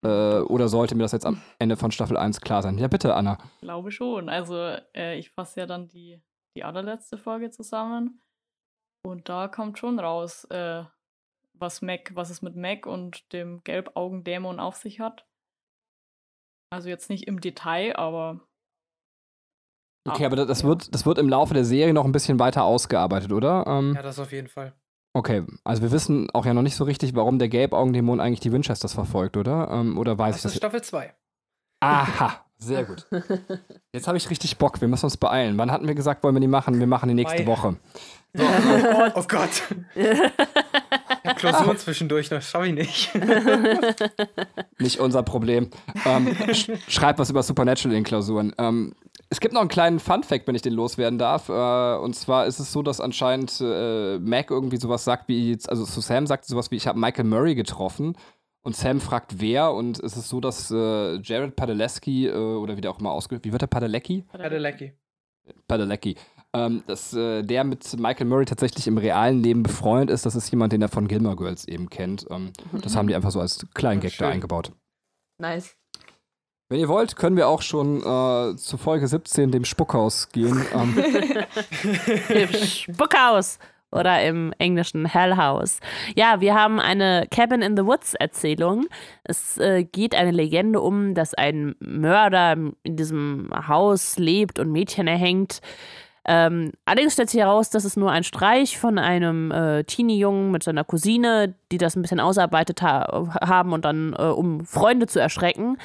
äh, 0.04 0.40
oder 0.42 0.68
sollte 0.68 0.96
mir 0.96 1.04
das 1.04 1.12
jetzt 1.12 1.26
am 1.26 1.42
Ende 1.60 1.76
von 1.76 1.92
Staffel 1.92 2.18
1 2.18 2.42
klar 2.42 2.62
sein? 2.62 2.78
Ja, 2.78 2.88
bitte, 2.88 3.16
Anna. 3.16 3.38
Ich 3.56 3.62
glaube 3.62 3.92
schon. 3.92 4.30
Also, 4.30 4.76
äh, 4.96 5.18
ich 5.18 5.32
fasse 5.32 5.62
ja 5.62 5.66
dann 5.66 5.88
die, 5.88 6.22
die 6.56 6.64
allerletzte 6.64 7.18
Folge 7.18 7.50
zusammen. 7.50 8.22
Und 9.04 9.30
da 9.30 9.48
kommt 9.48 9.80
schon 9.80 10.00
raus, 10.00 10.44
äh, 10.46 10.84
was 11.54 11.82
Mac, 11.82 12.12
was 12.14 12.30
es 12.30 12.42
mit 12.44 12.56
Mac 12.56 12.86
und 12.86 13.34
dem 13.34 13.64
Gelbaugendämon 13.64 14.60
auf 14.60 14.76
sich 14.76 15.00
hat. 15.00 15.26
Also 16.70 16.90
jetzt 16.90 17.10
nicht 17.10 17.28
im 17.28 17.40
Detail, 17.42 17.96
aber. 17.96 18.42
Okay, 20.08 20.26
aber 20.26 20.36
das, 20.36 20.48
das 20.48 20.64
wird, 20.64 20.94
das 20.94 21.06
wird 21.06 21.18
im 21.18 21.28
Laufe 21.30 21.54
der 21.54 21.66
Serie 21.66 21.94
noch 21.94 22.06
ein 22.06 22.12
bisschen 22.12 22.40
weiter 22.40 22.64
ausgearbeitet, 22.64 23.32
oder? 23.32 23.66
Ähm, 23.68 23.94
Ja, 23.96 24.02
das 24.02 24.20
auf 24.20 24.32
jeden 24.32 24.48
Fall. 24.48 24.74
okay, 25.14 25.44
also 25.66 25.82
wir 25.82 25.92
wissen 25.92 26.30
auch 26.34 26.46
ja 26.46 26.54
noch 26.54 26.62
nicht 26.62 26.76
so 26.76 26.84
richtig, 26.86 27.16
warum 27.16 27.40
der 27.40 27.50
Gelbaugendämon 27.50 28.20
eigentlich 28.22 28.40
die 28.40 28.52
Winchesters 28.52 28.94
verfolgt, 28.94 29.36
oder? 29.38 29.70
Ähm, 29.72 29.98
oder 29.98 30.18
weiß 30.18 30.36
Das 30.36 30.42
ich 30.42 30.46
ist 30.46 30.54
das? 30.54 30.58
Staffel 30.58 30.82
2. 30.82 31.14
Aha, 31.82 32.46
sehr 32.58 32.86
gut. 32.86 33.06
Jetzt 33.94 34.08
habe 34.08 34.18
ich 34.18 34.30
richtig 34.30 34.58
Bock, 34.58 34.80
wir 34.82 34.88
müssen 34.88 35.06
uns 35.06 35.18
beeilen. 35.18 35.58
Wann 35.58 35.72
hatten 35.72 35.88
wir 35.88 35.96
gesagt, 35.96 36.24
wollen 36.24 36.36
wir 36.36 36.40
die 36.42 36.48
machen? 36.48 36.80
Wir 36.80 36.88
machen 36.88 37.10
die 37.10 37.16
nächste 37.16 37.44
Mai. 37.44 37.48
Woche. 37.48 37.76
Oh 39.16 39.24
Gott. 39.28 39.64
Ich 41.24 41.30
hab 41.30 41.38
Klausuren 41.38 41.78
zwischendurch, 41.78 42.30
das 42.30 42.50
schaffe 42.50 42.68
ich 42.68 42.74
nicht. 42.74 43.12
Nicht 44.80 45.00
unser 45.00 45.24
Problem. 45.24 45.70
Ähm, 46.06 46.36
sch 46.54 46.72
schreib 46.88 47.20
was 47.20 47.30
über 47.30 47.44
Supernatural 47.44 47.96
in 47.96 48.04
Klausuren. 48.04 48.54
Ähm, 48.58 48.94
es 49.30 49.40
gibt 49.40 49.54
noch 49.54 49.62
einen 49.62 49.70
kleinen 49.70 50.00
Fun-Fact, 50.00 50.48
wenn 50.48 50.56
ich 50.56 50.62
den 50.62 50.74
loswerden 50.74 51.20
darf. 51.20 51.50
Äh, 51.50 51.98
und 52.02 52.16
zwar 52.16 52.46
ist 52.46 52.60
es 52.60 52.72
so, 52.72 52.82
dass 52.82 53.02
anscheinend 53.02 53.60
äh, 53.62 54.20
Mac 54.20 54.52
irgendwie 54.52 54.78
sowas 54.78 55.04
sagt 55.04 55.28
wie, 55.28 55.58
also 55.68 55.86
zu 55.86 56.02
Sam 56.02 56.28
sagt 56.28 56.46
sowas 56.46 56.72
wie, 56.72 56.76
ich 56.76 56.88
habe 56.88 57.00
Michael 57.00 57.26
Murray 57.26 57.56
getroffen. 57.56 58.16
Und 58.62 58.76
Sam 58.76 59.00
fragt, 59.00 59.40
wer. 59.40 59.72
Und 59.72 60.00
es 60.00 60.18
ist 60.18 60.30
so, 60.30 60.42
dass 60.42 60.72
äh, 60.72 61.20
Jared 61.22 61.56
Padalecki, 61.56 62.28
äh, 62.28 62.34
oder 62.34 62.76
wie 62.78 62.82
der 62.82 62.92
auch 62.92 63.00
immer 63.00 63.12
ausgesprochen 63.12 63.46
wie 63.46 63.52
wird 63.52 63.62
der 63.62 63.68
Padalecki? 63.68 64.26
Padalecki. 64.32 64.94
Padalecki. 65.68 66.16
Ähm, 66.58 66.84
dass 66.88 67.14
äh, 67.14 67.44
der 67.44 67.64
mit 67.64 68.00
Michael 68.00 68.26
Murray 68.26 68.46
tatsächlich 68.46 68.88
im 68.88 68.98
realen 68.98 69.42
Leben 69.44 69.64
befreundet 69.64 70.10
ist. 70.10 70.26
Das 70.26 70.36
ist 70.36 70.50
jemand, 70.50 70.74
den 70.74 70.82
er 70.82 70.90
von 70.90 71.08
Gilmore 71.08 71.36
Girls 71.36 71.68
eben 71.68 71.90
kennt. 71.90 72.26
Ähm, 72.32 72.52
das 72.82 72.96
haben 72.96 73.08
die 73.08 73.16
einfach 73.16 73.32
so 73.32 73.40
als 73.40 73.68
kleinen 73.74 74.02
Gag 74.02 74.18
da 74.18 74.30
eingebaut. 74.30 74.72
Nice. 75.40 75.76
Wenn 76.70 76.80
ihr 76.80 76.90
wollt, 76.90 77.16
können 77.16 77.38
wir 77.38 77.48
auch 77.48 77.62
schon 77.62 78.00
äh, 78.00 78.56
zu 78.58 78.78
Folge 78.78 79.08
17, 79.08 79.52
dem 79.52 79.66
Spuckhaus, 79.66 80.30
gehen. 80.30 80.66
Ähm, 80.74 80.98
Im 82.30 82.54
Spuckhaus 82.54 83.60
oder 83.92 84.22
im 84.24 84.54
englischen 84.58 85.06
Hell 85.06 85.38
House. 85.38 85.80
Ja, 86.16 86.42
wir 86.42 86.56
haben 86.56 86.80
eine 86.80 87.28
Cabin 87.32 87.62
in 87.62 87.78
the 87.78 87.86
Woods 87.86 88.16
Erzählung. 88.16 88.86
Es 89.24 89.58
äh, 89.58 89.86
geht 89.86 90.14
eine 90.14 90.32
Legende 90.32 90.82
um, 90.82 91.14
dass 91.14 91.34
ein 91.34 91.76
Mörder 91.80 92.58
in 92.84 92.96
diesem 92.98 93.50
Haus 93.68 94.18
lebt 94.18 94.60
und 94.60 94.72
Mädchen 94.72 95.08
erhängt. 95.08 95.62
Ähm, 96.30 96.74
allerdings 96.86 97.14
stellt 97.14 97.30
sich 97.30 97.40
heraus, 97.40 97.70
dass 97.70 97.86
es 97.86 97.96
nur 97.96 98.12
ein 98.12 98.24
Streich 98.24 98.78
von 98.78 99.00
einem 99.00 99.50
äh, 99.52 99.86
Teenie-Jungen 99.86 100.52
mit 100.52 100.62
seiner 100.62 100.84
Cousine, 100.84 101.56
die 101.72 101.78
das 101.78 101.96
ein 101.96 102.02
bisschen 102.02 102.20
ausarbeitet 102.20 102.82
ha 102.82 103.30
haben 103.42 103.72
und 103.72 103.86
dann, 103.86 104.14
äh, 104.14 104.24
um 104.24 104.66
Freunde 104.66 105.08
zu 105.08 105.22
erschrecken. 105.22 105.78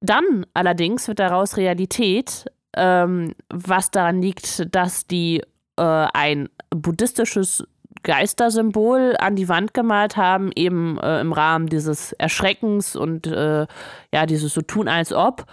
Dann 0.00 0.46
allerdings 0.54 1.08
wird 1.08 1.18
daraus 1.18 1.58
Realität, 1.58 2.46
ähm, 2.74 3.34
was 3.50 3.90
daran 3.90 4.22
liegt, 4.22 4.74
dass 4.74 5.06
die 5.06 5.42
äh, 5.76 5.82
ein 5.82 6.48
buddhistisches 6.70 7.64
Geistersymbol 8.02 9.16
an 9.18 9.36
die 9.36 9.48
Wand 9.48 9.74
gemalt 9.74 10.16
haben, 10.16 10.52
eben 10.54 10.98
äh, 11.00 11.20
im 11.20 11.32
Rahmen 11.32 11.66
dieses 11.66 12.12
Erschreckens 12.12 12.94
und 12.94 13.26
äh, 13.26 13.66
ja, 14.12 14.26
dieses 14.26 14.54
so 14.54 14.62
tun 14.62 14.88
als 14.88 15.12
ob, 15.12 15.44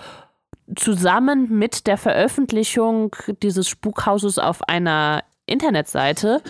zusammen 0.75 1.49
mit 1.49 1.87
der 1.87 1.97
Veröffentlichung 1.97 3.15
dieses 3.41 3.67
Spukhauses 3.67 4.39
auf 4.39 4.67
einer 4.67 5.23
Internetseite 5.45 6.41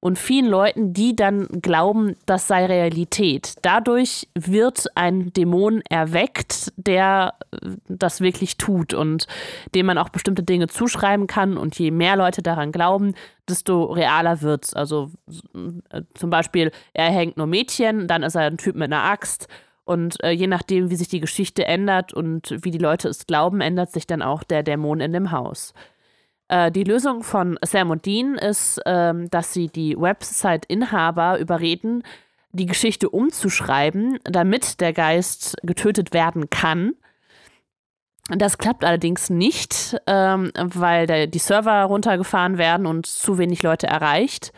und 0.00 0.16
vielen 0.16 0.46
Leuten, 0.46 0.92
die 0.92 1.16
dann 1.16 1.48
glauben, 1.60 2.14
das 2.24 2.46
sei 2.46 2.66
Realität. 2.66 3.54
Dadurch 3.62 4.28
wird 4.34 4.86
ein 4.94 5.32
Dämon 5.32 5.82
erweckt, 5.88 6.72
der 6.76 7.34
äh, 7.50 7.70
das 7.88 8.20
wirklich 8.20 8.56
tut 8.58 8.94
und 8.94 9.26
dem 9.74 9.86
man 9.86 9.98
auch 9.98 10.10
bestimmte 10.10 10.44
Dinge 10.44 10.68
zuschreiben 10.68 11.26
kann. 11.26 11.56
Und 11.56 11.76
je 11.78 11.90
mehr 11.90 12.16
Leute 12.16 12.42
daran 12.42 12.70
glauben, 12.70 13.14
desto 13.48 13.86
realer 13.86 14.40
wird's. 14.40 14.72
Also 14.72 15.10
äh, 15.90 16.02
zum 16.14 16.30
Beispiel, 16.30 16.70
er 16.92 17.10
hängt 17.10 17.36
nur 17.36 17.48
Mädchen, 17.48 18.06
dann 18.06 18.22
ist 18.22 18.36
er 18.36 18.42
ein 18.42 18.58
Typ 18.58 18.76
mit 18.76 18.92
einer 18.92 19.02
Axt. 19.02 19.48
Und 19.88 20.22
äh, 20.22 20.32
je 20.32 20.48
nachdem, 20.48 20.90
wie 20.90 20.96
sich 20.96 21.08
die 21.08 21.18
Geschichte 21.18 21.64
ändert 21.64 22.12
und 22.12 22.54
wie 22.62 22.70
die 22.70 22.76
Leute 22.76 23.08
es 23.08 23.26
glauben, 23.26 23.62
ändert 23.62 23.90
sich 23.90 24.06
dann 24.06 24.20
auch 24.20 24.42
der 24.42 24.62
Dämon 24.62 25.00
in 25.00 25.14
dem 25.14 25.30
Haus. 25.30 25.72
Äh, 26.48 26.70
die 26.70 26.84
Lösung 26.84 27.22
von 27.22 27.58
Sam 27.62 27.88
und 27.88 28.04
Dean 28.04 28.34
ist, 28.34 28.82
ähm, 28.84 29.30
dass 29.30 29.54
sie 29.54 29.68
die 29.68 29.98
Website-Inhaber 29.98 31.38
überreden, 31.38 32.02
die 32.52 32.66
Geschichte 32.66 33.08
umzuschreiben, 33.08 34.18
damit 34.24 34.82
der 34.82 34.92
Geist 34.92 35.56
getötet 35.62 36.12
werden 36.12 36.50
kann. 36.50 36.92
Das 38.28 38.58
klappt 38.58 38.84
allerdings 38.84 39.30
nicht, 39.30 39.96
ähm, 40.06 40.52
weil 40.54 41.06
der, 41.06 41.28
die 41.28 41.38
Server 41.38 41.84
runtergefahren 41.84 42.58
werden 42.58 42.84
und 42.84 43.06
zu 43.06 43.38
wenig 43.38 43.62
Leute 43.62 43.86
erreicht. 43.86 44.52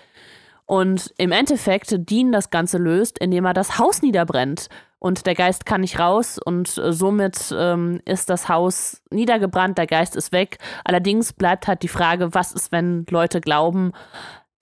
Und 0.71 1.13
im 1.19 1.33
Endeffekt 1.33 2.09
Dean 2.09 2.31
das 2.31 2.51
Ganze 2.51 2.79
löst, 2.79 3.19
indem 3.19 3.45
er 3.45 3.55
das 3.55 3.81
Haus 3.81 4.03
niederbrennt. 4.03 4.69
Und 5.01 5.27
der 5.27 5.35
Geist 5.35 5.67
kann 5.67 5.81
nicht 5.81 5.99
raus 5.99 6.39
und 6.39 6.79
äh, 6.79 6.93
somit 6.93 7.53
ähm, 7.59 8.01
ist 8.05 8.31
das 8.31 8.49
Haus 8.49 9.03
niedergebrannt, 9.11 9.79
der 9.79 9.89
Geist 9.89 10.15
ist 10.15 10.31
weg. 10.31 10.59
Allerdings 10.85 11.33
bleibt 11.33 11.67
halt 11.67 11.83
die 11.83 11.89
Frage, 11.89 12.35
was 12.35 12.53
ist, 12.53 12.71
wenn 12.71 13.05
Leute 13.11 13.41
glauben, 13.41 13.91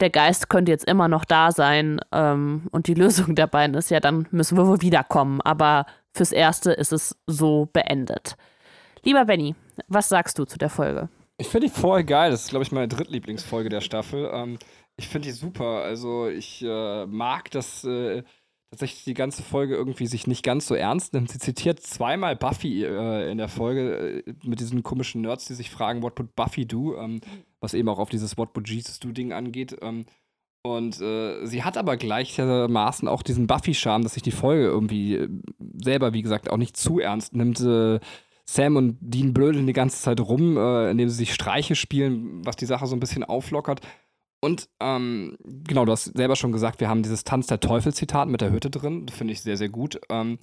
der 0.00 0.08
Geist 0.08 0.48
könnte 0.48 0.72
jetzt 0.72 0.86
immer 0.86 1.08
noch 1.08 1.26
da 1.26 1.52
sein. 1.52 2.00
Ähm, 2.10 2.68
und 2.70 2.86
die 2.86 2.94
Lösung 3.02 3.34
der 3.34 3.46
beiden 3.46 3.76
ist 3.76 3.90
ja, 3.90 4.00
dann 4.00 4.26
müssen 4.30 4.56
wir 4.56 4.66
wohl 4.66 4.80
wiederkommen. 4.80 5.42
Aber 5.42 5.84
fürs 6.14 6.32
Erste 6.32 6.72
ist 6.72 6.94
es 6.94 7.18
so 7.26 7.68
beendet. 7.70 8.38
Lieber 9.02 9.26
Benny, 9.26 9.54
was 9.88 10.08
sagst 10.08 10.38
du 10.38 10.46
zu 10.46 10.56
der 10.56 10.70
Folge? 10.70 11.10
ich 11.38 11.48
finde 11.48 11.68
die 11.68 11.72
voll 11.72 12.04
geil. 12.04 12.30
Das 12.30 12.42
ist, 12.42 12.50
glaube 12.50 12.64
ich, 12.64 12.72
meine 12.72 12.88
drittlieblingsfolge 12.88 13.68
der 13.68 13.80
Staffel. 13.80 14.28
Ähm, 14.32 14.58
ich 14.98 15.08
finde 15.08 15.28
die 15.28 15.32
super. 15.32 15.82
Also, 15.82 16.28
ich 16.28 16.62
äh, 16.62 17.06
mag, 17.06 17.50
dass 17.50 17.84
äh, 17.84 18.22
tatsächlich 18.70 19.04
die 19.04 19.14
ganze 19.14 19.42
Folge 19.42 19.74
irgendwie 19.74 20.06
sich 20.06 20.26
nicht 20.26 20.42
ganz 20.42 20.66
so 20.66 20.74
ernst 20.74 21.14
nimmt. 21.14 21.30
Sie 21.30 21.38
zitiert 21.38 21.80
zweimal 21.80 22.36
Buffy 22.36 22.84
äh, 22.84 23.30
in 23.30 23.38
der 23.38 23.48
Folge 23.48 24.24
äh, 24.26 24.34
mit 24.44 24.60
diesen 24.60 24.82
komischen 24.82 25.22
Nerds, 25.22 25.46
die 25.46 25.54
sich 25.54 25.70
fragen, 25.70 26.02
what 26.02 26.18
would 26.18 26.34
Buffy 26.36 26.66
do? 26.66 26.96
Ähm, 26.98 27.20
was 27.60 27.74
eben 27.74 27.88
auch 27.88 27.98
auf 27.98 28.10
dieses 28.10 28.36
What 28.36 28.50
would 28.54 28.68
Jesus 28.68 29.00
do 29.00 29.12
Ding 29.12 29.32
angeht. 29.32 29.76
Ähm, 29.80 30.04
und 30.62 31.00
äh, 31.00 31.46
sie 31.46 31.62
hat 31.62 31.78
aber 31.78 31.96
gleichermaßen 31.96 33.08
auch 33.08 33.22
diesen 33.22 33.46
Buffy-Charme, 33.46 34.02
dass 34.02 34.14
sich 34.14 34.22
die 34.22 34.32
Folge 34.32 34.64
irgendwie 34.64 35.14
äh, 35.14 35.28
selber, 35.82 36.12
wie 36.12 36.22
gesagt, 36.22 36.50
auch 36.50 36.56
nicht 36.56 36.76
zu 36.76 36.98
ernst 36.98 37.34
nimmt. 37.34 37.58
Sam 38.50 38.76
und 38.76 38.96
Dean 39.02 39.34
blödeln 39.34 39.66
die 39.66 39.74
ganze 39.74 40.00
Zeit 40.00 40.20
rum, 40.20 40.56
äh, 40.56 40.90
indem 40.90 41.10
sie 41.10 41.16
sich 41.16 41.34
Streiche 41.34 41.74
spielen, 41.74 42.44
was 42.46 42.56
die 42.56 42.64
Sache 42.64 42.86
so 42.86 42.96
ein 42.96 43.00
bisschen 43.00 43.22
auflockert. 43.22 43.82
Und 44.40 44.68
ähm, 44.80 45.36
genau, 45.42 45.84
du 45.84 45.92
hast 45.92 46.16
selber 46.16 46.36
schon 46.36 46.52
gesagt, 46.52 46.80
wir 46.80 46.88
haben 46.88 47.02
dieses 47.02 47.24
Tanz 47.24 47.48
der 47.48 47.60
Teufel-Zitat 47.60 48.28
mit 48.28 48.40
der 48.40 48.52
Hütte 48.52 48.70
drin. 48.70 49.08
Finde 49.08 49.32
ich 49.32 49.42
sehr, 49.42 49.56
sehr 49.56 49.68
gut. 49.68 50.00
Ähm, 50.10 50.38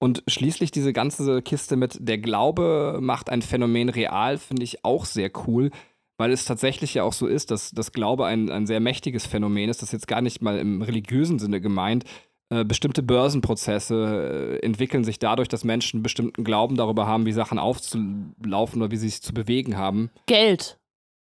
und 0.00 0.22
schließlich 0.28 0.70
diese 0.70 0.92
ganze 0.92 1.42
Kiste 1.42 1.76
mit 1.76 1.96
der 2.00 2.18
Glaube 2.18 2.98
macht 3.00 3.30
ein 3.30 3.42
Phänomen 3.42 3.88
real, 3.88 4.38
finde 4.38 4.62
ich 4.62 4.84
auch 4.84 5.04
sehr 5.04 5.30
cool, 5.46 5.70
weil 6.18 6.30
es 6.30 6.44
tatsächlich 6.44 6.94
ja 6.94 7.02
auch 7.02 7.12
so 7.12 7.26
ist, 7.26 7.50
dass 7.50 7.70
das 7.70 7.92
Glaube 7.92 8.26
ein, 8.26 8.50
ein 8.50 8.66
sehr 8.66 8.80
mächtiges 8.80 9.26
Phänomen 9.26 9.68
ist. 9.68 9.82
Das 9.82 9.92
jetzt 9.92 10.06
gar 10.06 10.20
nicht 10.20 10.40
mal 10.40 10.58
im 10.58 10.82
religiösen 10.82 11.38
Sinne 11.38 11.60
gemeint. 11.60 12.04
Äh, 12.50 12.64
bestimmte 12.64 13.02
Börsenprozesse 13.02 14.58
äh, 14.62 14.64
entwickeln 14.64 15.04
sich 15.04 15.18
dadurch, 15.18 15.48
dass 15.48 15.64
Menschen 15.64 16.02
bestimmten 16.02 16.44
Glauben 16.44 16.76
darüber 16.76 17.06
haben, 17.06 17.26
wie 17.26 17.32
Sachen 17.32 17.58
aufzulaufen 17.58 18.80
oder 18.80 18.90
wie 18.90 18.96
sie 18.96 19.08
sich 19.08 19.22
zu 19.22 19.34
bewegen 19.34 19.76
haben. 19.76 20.10
Geld. 20.26 20.78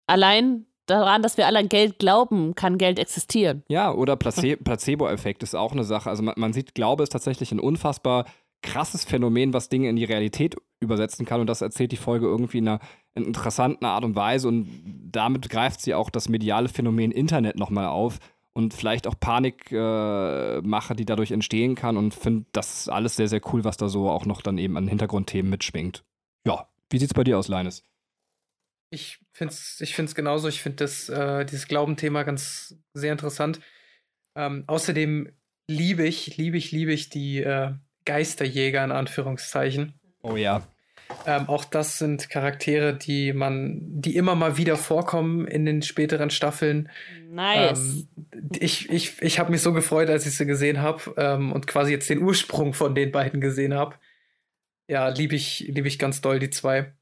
Allein 0.07 0.65
daran, 0.85 1.21
dass 1.21 1.37
wir 1.37 1.47
alle 1.47 1.59
an 1.59 1.69
Geld 1.69 1.99
glauben, 1.99 2.55
kann 2.55 2.77
Geld 2.77 2.99
existieren. 2.99 3.63
Ja, 3.69 3.93
oder 3.93 4.15
Place 4.15 4.57
Placebo-Effekt 4.63 5.43
ist 5.43 5.55
auch 5.55 5.71
eine 5.71 5.83
Sache. 5.83 6.09
Also 6.09 6.23
man, 6.23 6.35
man 6.37 6.53
sieht, 6.53 6.75
Glaube 6.75 7.03
ist 7.03 7.11
tatsächlich 7.11 7.51
ein 7.51 7.59
unfassbar 7.59 8.25
krasses 8.61 9.03
Phänomen, 9.03 9.53
was 9.53 9.69
Dinge 9.69 9.89
in 9.89 9.95
die 9.95 10.05
Realität 10.05 10.55
übersetzen 10.79 11.25
kann. 11.25 11.41
Und 11.41 11.47
das 11.47 11.61
erzählt 11.61 11.91
die 11.91 11.97
Folge 11.97 12.25
irgendwie 12.25 12.59
in 12.59 12.67
einer, 12.67 12.79
in 13.13 13.25
interessanten 13.25 13.85
Art 13.85 14.03
und 14.03 14.15
Weise. 14.15 14.47
Und 14.47 14.67
damit 15.11 15.49
greift 15.49 15.81
sie 15.81 15.93
auch 15.93 16.09
das 16.09 16.29
mediale 16.29 16.69
Phänomen 16.69 17.11
Internet 17.11 17.57
nochmal 17.57 17.87
auf 17.87 18.19
und 18.53 18.73
vielleicht 18.73 19.07
auch 19.07 19.15
Panikmache, 19.19 20.93
äh, 20.93 20.95
die 20.95 21.05
dadurch 21.05 21.31
entstehen 21.31 21.75
kann. 21.75 21.97
Und 21.97 22.13
finde 22.13 22.45
das 22.53 22.87
alles 22.89 23.15
sehr, 23.15 23.27
sehr 23.27 23.41
cool, 23.51 23.63
was 23.63 23.77
da 23.77 23.89
so 23.89 24.09
auch 24.09 24.25
noch 24.25 24.41
dann 24.41 24.57
eben 24.57 24.77
an 24.77 24.87
Hintergrundthemen 24.87 25.49
mitschwingt. 25.49 26.03
Ja, 26.47 26.67
wie 26.89 26.97
sieht's 26.97 27.13
bei 27.13 27.23
dir 27.23 27.37
aus, 27.37 27.47
Linus? 27.47 27.83
Ich 28.93 29.19
finde 29.31 29.53
es 29.53 29.81
ich 29.81 29.95
find's 29.95 30.13
genauso. 30.13 30.47
Ich 30.47 30.61
finde 30.61 30.77
das, 30.77 31.09
äh, 31.09 31.45
dieses 31.45 31.67
Glaubenthema 31.67 32.23
ganz 32.23 32.77
sehr 32.93 33.11
interessant. 33.11 33.59
Ähm, 34.35 34.63
außerdem 34.67 35.31
liebe 35.67 36.05
ich, 36.05 36.37
liebe 36.37 36.57
ich, 36.57 36.71
liebe 36.71 36.93
ich 36.93 37.09
die 37.09 37.39
äh, 37.39 37.71
Geisterjäger 38.05 38.83
in 38.83 38.91
Anführungszeichen. 38.91 39.93
Oh 40.21 40.35
ja. 40.35 40.67
Ähm, 41.25 41.47
auch 41.47 41.65
das 41.65 41.97
sind 41.97 42.29
Charaktere, 42.29 42.95
die 42.95 43.33
man, 43.33 43.79
die 43.81 44.15
immer 44.15 44.35
mal 44.35 44.57
wieder 44.57 44.77
vorkommen 44.77 45.47
in 45.47 45.65
den 45.65 45.81
späteren 45.81 46.29
Staffeln. 46.29 46.89
Nice. 47.29 48.05
Ähm, 48.31 48.51
ich 48.59 48.89
ich, 48.89 49.21
ich 49.21 49.39
habe 49.39 49.51
mich 49.51 49.61
so 49.61 49.73
gefreut, 49.73 50.09
als 50.09 50.25
ich 50.25 50.35
sie 50.35 50.45
gesehen 50.45 50.81
habe 50.81 51.13
ähm, 51.17 51.51
und 51.51 51.67
quasi 51.67 51.91
jetzt 51.91 52.09
den 52.09 52.21
Ursprung 52.21 52.73
von 52.73 52.95
den 52.95 53.11
beiden 53.11 53.41
gesehen 53.41 53.73
habe. 53.73 53.95
Ja, 54.87 55.07
liebe 55.07 55.35
ich, 55.35 55.59
lieb 55.67 55.85
ich 55.85 55.97
ganz 55.97 56.21
doll, 56.21 56.39
die 56.39 56.49
zwei. 56.49 56.93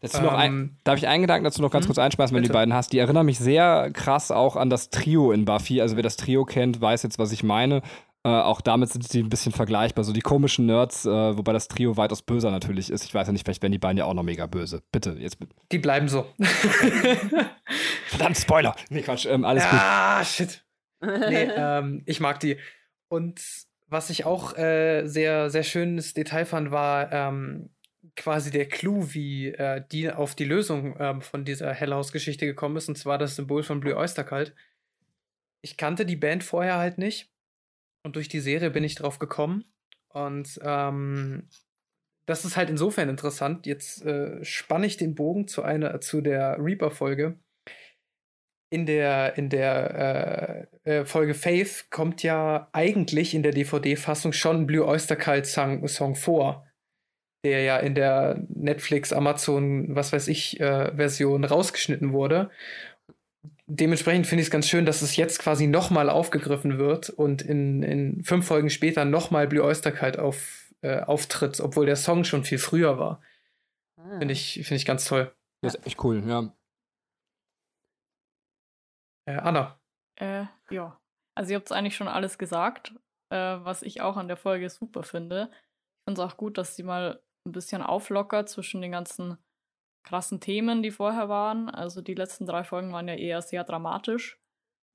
Dazu 0.00 0.22
noch 0.22 0.34
ein, 0.34 0.52
Ähm, 0.52 0.76
darf 0.84 0.98
ich 0.98 1.08
einen 1.08 1.22
Gedanken 1.22 1.44
dazu 1.44 1.60
noch 1.60 1.70
ganz 1.70 1.84
hm, 1.84 1.88
kurz 1.88 1.98
einschmeißen, 1.98 2.34
wenn 2.34 2.42
du 2.42 2.48
die 2.48 2.52
beiden 2.52 2.72
hast? 2.72 2.92
Die 2.92 2.98
erinnern 2.98 3.26
mich 3.26 3.38
sehr 3.38 3.90
krass 3.92 4.30
auch 4.30 4.54
an 4.56 4.70
das 4.70 4.90
Trio 4.90 5.32
in 5.32 5.44
Buffy. 5.44 5.80
Also 5.80 5.96
wer 5.96 6.02
das 6.02 6.16
Trio 6.16 6.44
kennt, 6.44 6.80
weiß 6.80 7.02
jetzt, 7.02 7.18
was 7.18 7.32
ich 7.32 7.42
meine. 7.42 7.82
Äh, 8.24 8.28
auch 8.30 8.60
damit 8.60 8.90
sind 8.90 9.08
sie 9.08 9.20
ein 9.20 9.28
bisschen 9.28 9.52
vergleichbar. 9.52 10.04
So 10.04 10.12
die 10.12 10.20
komischen 10.20 10.66
Nerds, 10.66 11.04
äh, 11.04 11.36
wobei 11.36 11.52
das 11.52 11.68
Trio 11.68 11.96
weitaus 11.96 12.22
böser 12.22 12.50
natürlich 12.50 12.90
ist. 12.90 13.04
Ich 13.04 13.14
weiß 13.14 13.26
ja 13.26 13.32
nicht, 13.32 13.44
vielleicht 13.44 13.62
werden 13.62 13.72
die 13.72 13.78
beiden 13.78 13.98
ja 13.98 14.04
auch 14.04 14.14
noch 14.14 14.22
mega 14.22 14.46
böse. 14.46 14.82
Bitte, 14.92 15.16
jetzt. 15.18 15.38
die 15.72 15.78
bleiben 15.78 16.08
so. 16.08 16.26
Verdammt, 18.06 18.36
Spoiler! 18.36 18.74
Nee, 18.90 19.02
Quatsch, 19.02 19.26
ähm, 19.26 19.44
alles 19.44 19.64
gut. 19.64 19.78
ah, 19.80 20.24
shit. 20.24 20.64
Nee, 21.00 21.48
ähm, 21.56 22.02
ich 22.06 22.20
mag 22.20 22.40
die. 22.40 22.56
Und 23.08 23.40
was 23.88 24.10
ich 24.10 24.24
auch 24.24 24.56
äh, 24.56 25.06
sehr, 25.06 25.50
sehr 25.50 25.62
schönes 25.62 26.12
Detail 26.12 26.44
fand, 26.44 26.70
war 26.70 27.12
ähm, 27.12 27.70
quasi 28.18 28.50
der 28.50 28.66
Clou, 28.66 29.14
wie 29.14 29.48
äh, 29.48 29.82
die 29.90 30.10
auf 30.10 30.34
die 30.34 30.44
Lösung 30.44 30.96
ähm, 30.98 31.22
von 31.22 31.44
dieser 31.44 31.72
Hellhouse-Geschichte 31.72 32.44
gekommen 32.44 32.76
ist, 32.76 32.88
und 32.88 32.98
zwar 32.98 33.16
das 33.16 33.36
Symbol 33.36 33.62
von 33.62 33.80
Blue 33.80 33.96
Oyster 33.96 34.24
Cult. 34.24 34.54
Ich 35.62 35.76
kannte 35.76 36.04
die 36.04 36.16
Band 36.16 36.44
vorher 36.44 36.78
halt 36.78 36.98
nicht. 36.98 37.32
Und 38.04 38.16
durch 38.16 38.28
die 38.28 38.40
Serie 38.40 38.70
bin 38.70 38.84
ich 38.84 38.94
drauf 38.94 39.18
gekommen. 39.18 39.64
Und 40.08 40.58
ähm, 40.62 41.48
das 42.26 42.44
ist 42.44 42.56
halt 42.56 42.70
insofern 42.70 43.08
interessant. 43.08 43.66
Jetzt 43.66 44.04
äh, 44.04 44.44
spanne 44.44 44.86
ich 44.86 44.96
den 44.96 45.14
Bogen 45.14 45.48
zu 45.48 45.62
einer, 45.62 46.00
zu 46.00 46.20
der 46.20 46.58
Reaper-Folge. 46.58 47.38
In 48.70 48.84
der, 48.84 49.38
in 49.38 49.48
der 49.48 50.68
äh, 50.84 50.98
äh, 51.00 51.04
Folge 51.06 51.34
Faith 51.34 51.86
kommt 51.90 52.22
ja 52.22 52.68
eigentlich 52.72 53.34
in 53.34 53.42
der 53.42 53.52
DVD-Fassung 53.52 54.32
schon 54.32 54.62
ein 54.62 54.66
Blue 54.66 54.86
Oyster 54.86 55.16
Cult 55.16 55.46
Song, 55.46 55.86
Song 55.88 56.14
vor, 56.14 56.67
der 57.44 57.62
ja 57.62 57.78
in 57.78 57.94
der 57.94 58.42
Netflix, 58.48 59.12
Amazon, 59.12 59.94
was 59.94 60.12
weiß 60.12 60.28
ich, 60.28 60.60
äh, 60.60 60.94
Version 60.94 61.44
rausgeschnitten 61.44 62.12
wurde. 62.12 62.50
Dementsprechend 63.66 64.26
finde 64.26 64.40
ich 64.40 64.48
es 64.48 64.50
ganz 64.50 64.66
schön, 64.66 64.86
dass 64.86 65.02
es 65.02 65.16
jetzt 65.16 65.38
quasi 65.38 65.66
nochmal 65.66 66.08
aufgegriffen 66.08 66.78
wird 66.78 67.10
und 67.10 67.42
in, 67.42 67.82
in 67.82 68.24
fünf 68.24 68.46
Folgen 68.46 68.70
später 68.70 69.04
nochmal 69.04 69.46
Blue 69.46 69.62
Oyster 69.62 69.92
Cult 69.92 70.18
auf, 70.18 70.72
äh, 70.80 71.00
auftritt, 71.00 71.60
obwohl 71.60 71.86
der 71.86 71.96
Song 71.96 72.24
schon 72.24 72.44
viel 72.44 72.58
früher 72.58 72.98
war. 72.98 73.20
Ah. 73.96 74.18
Finde 74.18 74.32
ich, 74.32 74.54
find 74.64 74.80
ich 74.80 74.86
ganz 74.86 75.04
toll. 75.04 75.32
Das 75.60 75.74
ist 75.74 75.86
echt 75.86 76.02
cool, 76.02 76.22
ja. 76.26 76.52
Äh, 79.26 79.36
Anna. 79.36 79.78
Äh, 80.16 80.44
ja. 80.70 80.98
Also 81.34 81.52
ihr 81.52 81.56
habt 81.56 81.70
eigentlich 81.70 81.96
schon 81.96 82.08
alles 82.08 82.38
gesagt, 82.38 82.94
äh, 83.30 83.36
was 83.36 83.82
ich 83.82 84.00
auch 84.00 84.16
an 84.16 84.28
der 84.28 84.36
Folge 84.36 84.70
super 84.70 85.02
finde. 85.02 85.50
Ich 85.52 86.04
finde 86.08 86.22
es 86.22 86.26
auch 86.26 86.36
gut, 86.36 86.56
dass 86.56 86.74
sie 86.74 86.82
mal 86.82 87.20
ein 87.48 87.52
bisschen 87.52 87.82
auflockert 87.82 88.48
zwischen 88.48 88.80
den 88.80 88.92
ganzen 88.92 89.38
krassen 90.04 90.40
Themen, 90.40 90.82
die 90.82 90.90
vorher 90.90 91.28
waren. 91.28 91.68
Also 91.68 92.00
die 92.00 92.14
letzten 92.14 92.46
drei 92.46 92.64
Folgen 92.64 92.92
waren 92.92 93.08
ja 93.08 93.14
eher 93.14 93.42
sehr 93.42 93.64
dramatisch. 93.64 94.40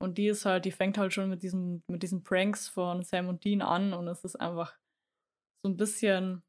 Und 0.02 0.18
die 0.18 0.26
ist 0.26 0.44
halt, 0.44 0.64
die 0.64 0.72
fängt 0.72 0.98
halt 0.98 1.12
schon 1.12 1.30
mit 1.30 1.42
diesen, 1.42 1.82
mit 1.88 2.02
diesen 2.02 2.24
Pranks 2.24 2.68
von 2.68 3.02
Sam 3.02 3.28
und 3.28 3.44
Dean 3.44 3.62
an 3.62 3.94
und 3.94 4.08
es 4.08 4.24
ist 4.24 4.36
einfach 4.36 4.76
so 5.64 5.70
ein 5.70 5.76
bisschen 5.76 6.42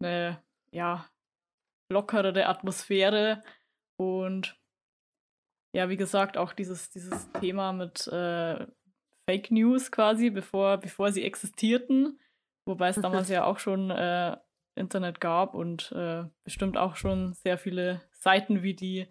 eine, 0.00 0.42
ja, 0.70 1.08
lockerere 1.90 2.46
Atmosphäre 2.46 3.42
und 3.98 4.60
ja, 5.74 5.88
wie 5.88 5.96
gesagt, 5.96 6.36
auch 6.36 6.52
dieses, 6.52 6.90
dieses 6.90 7.30
Thema 7.32 7.72
mit 7.72 8.06
äh, 8.08 8.66
Fake 9.28 9.50
News 9.50 9.90
quasi, 9.90 10.30
bevor, 10.30 10.78
bevor 10.78 11.12
sie 11.12 11.24
existierten, 11.24 12.20
wobei 12.66 12.88
es 12.88 12.96
damals 12.96 13.28
ja 13.28 13.44
auch 13.44 13.58
schon 13.58 13.90
äh, 13.90 14.36
Internet 14.78 15.20
gab 15.20 15.54
und 15.54 15.92
äh, 15.92 16.24
bestimmt 16.44 16.76
auch 16.76 16.96
schon 16.96 17.34
sehr 17.34 17.58
viele 17.58 18.02
Seiten 18.12 18.62
wie 18.62 18.74
die 18.74 19.08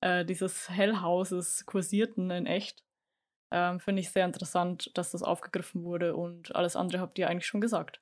äh, 0.00 0.24
dieses 0.24 0.70
Hellhouses 0.70 1.66
kursierten 1.66 2.30
in 2.30 2.46
echt. 2.46 2.84
Ähm, 3.52 3.80
Finde 3.80 4.00
ich 4.00 4.10
sehr 4.10 4.24
interessant, 4.24 4.90
dass 4.94 5.12
das 5.12 5.22
aufgegriffen 5.22 5.84
wurde 5.84 6.16
und 6.16 6.54
alles 6.54 6.76
andere 6.76 7.00
habt 7.00 7.18
ihr 7.18 7.28
eigentlich 7.28 7.46
schon 7.46 7.60
gesagt. 7.60 8.00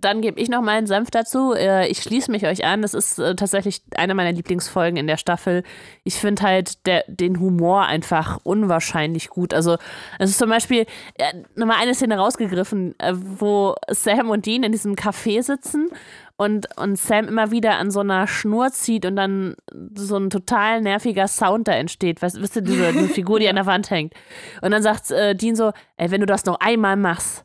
Dann 0.00 0.20
gebe 0.20 0.40
ich 0.40 0.48
noch 0.48 0.62
meinen 0.62 0.86
Senf 0.86 1.10
dazu. 1.10 1.52
Äh, 1.54 1.88
Ich 1.88 2.02
schließe 2.02 2.30
mich 2.30 2.46
euch 2.46 2.64
an. 2.64 2.82
Das 2.82 2.94
ist 2.94 3.18
äh, 3.18 3.34
tatsächlich 3.34 3.82
eine 3.96 4.14
meiner 4.14 4.32
Lieblingsfolgen 4.32 4.96
in 4.96 5.06
der 5.06 5.16
Staffel. 5.16 5.62
Ich 6.04 6.14
finde 6.14 6.42
halt 6.42 6.86
der, 6.86 7.04
den 7.06 7.40
Humor 7.40 7.82
einfach 7.86 8.38
unwahrscheinlich 8.42 9.28
gut. 9.28 9.52
Also, 9.54 9.76
es 10.18 10.30
ist 10.30 10.38
zum 10.38 10.50
Beispiel 10.50 10.86
äh, 11.14 11.32
nochmal 11.54 11.76
eine 11.80 11.94
Szene 11.94 12.16
rausgegriffen, 12.16 12.94
wo 13.12 13.74
Sam 13.88 14.30
und 14.30 14.46
Dean 14.46 14.62
in 14.62 14.72
diesem 14.72 14.94
Café 14.94 15.42
sitzen 15.42 15.90
und, 16.36 16.74
und 16.78 16.96
Sam 16.96 17.28
immer 17.28 17.50
wieder 17.50 17.76
an 17.76 17.90
so 17.90 18.00
einer 18.00 18.26
Schnur 18.26 18.70
zieht 18.70 19.04
und 19.04 19.16
dann 19.16 19.56
so 19.94 20.16
ein 20.16 20.30
total 20.30 20.80
nerviger 20.80 21.28
Sound 21.28 21.68
da 21.68 21.72
entsteht. 21.72 22.22
Weißt, 22.22 22.40
wisst 22.40 22.56
ihr, 22.56 22.62
diese, 22.62 22.92
diese 22.92 23.08
Figur, 23.08 23.38
die 23.38 23.48
an 23.50 23.56
der 23.56 23.66
Wand 23.66 23.90
hängt. 23.90 24.14
Und 24.62 24.70
dann 24.70 24.82
sagt 24.82 25.10
äh, 25.10 25.34
Dean 25.34 25.54
so: 25.54 25.72
Ey, 25.98 26.10
wenn 26.10 26.20
du 26.20 26.26
das 26.26 26.46
noch 26.46 26.58
einmal 26.60 26.96
machst, 26.96 27.44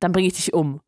dann 0.00 0.12
bringe 0.12 0.28
ich 0.28 0.34
dich 0.34 0.52
um. 0.52 0.80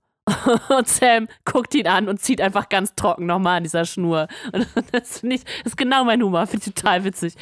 Und 0.69 0.89
Sam 0.89 1.29
guckt 1.45 1.75
ihn 1.75 1.87
an 1.87 2.09
und 2.09 2.21
zieht 2.21 2.41
einfach 2.41 2.69
ganz 2.69 2.95
trocken 2.95 3.27
nochmal 3.27 3.59
an 3.59 3.63
dieser 3.63 3.85
Schnur. 3.85 4.29
Und 4.53 4.67
das 4.93 5.21
finde 5.21 5.37
ich, 5.37 5.45
das 5.45 5.73
ist 5.73 5.77
genau 5.77 6.05
mein 6.05 6.23
Humor, 6.23 6.47
finde 6.47 6.67
ich 6.67 6.75
total 6.75 7.05
witzig. 7.05 7.35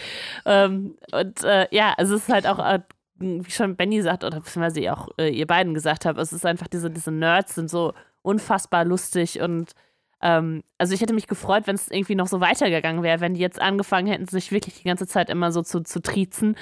Ähm, 0.44 0.96
und 1.12 1.44
äh, 1.44 1.66
ja, 1.70 1.94
es 1.98 2.10
ist 2.10 2.28
halt 2.28 2.46
auch, 2.46 2.58
äh, 2.58 2.80
wie 3.18 3.50
schon 3.50 3.76
Benny 3.76 4.00
sagt, 4.02 4.24
oder 4.24 4.40
beziehungsweise 4.40 4.92
auch 4.92 5.08
äh, 5.18 5.28
ihr 5.28 5.46
beiden 5.46 5.74
gesagt 5.74 6.04
habt, 6.04 6.18
es 6.18 6.32
ist 6.32 6.46
einfach, 6.46 6.68
diese, 6.68 6.90
diese 6.90 7.10
Nerds 7.10 7.54
sind 7.54 7.68
so 7.68 7.94
unfassbar 8.22 8.84
lustig 8.84 9.40
und 9.40 9.72
ähm, 10.20 10.62
also 10.78 10.94
ich 10.94 11.00
hätte 11.00 11.14
mich 11.14 11.26
gefreut, 11.26 11.66
wenn 11.66 11.76
es 11.76 11.90
irgendwie 11.90 12.14
noch 12.14 12.26
so 12.26 12.40
weitergegangen 12.40 13.02
wäre, 13.02 13.20
wenn 13.20 13.34
die 13.34 13.40
jetzt 13.40 13.60
angefangen 13.60 14.08
hätten, 14.08 14.26
sich 14.26 14.50
wirklich 14.50 14.74
die 14.78 14.88
ganze 14.88 15.06
Zeit 15.06 15.30
immer 15.30 15.52
so 15.52 15.62
zu, 15.62 15.80
zu 15.80 16.00
triezen, 16.00 16.56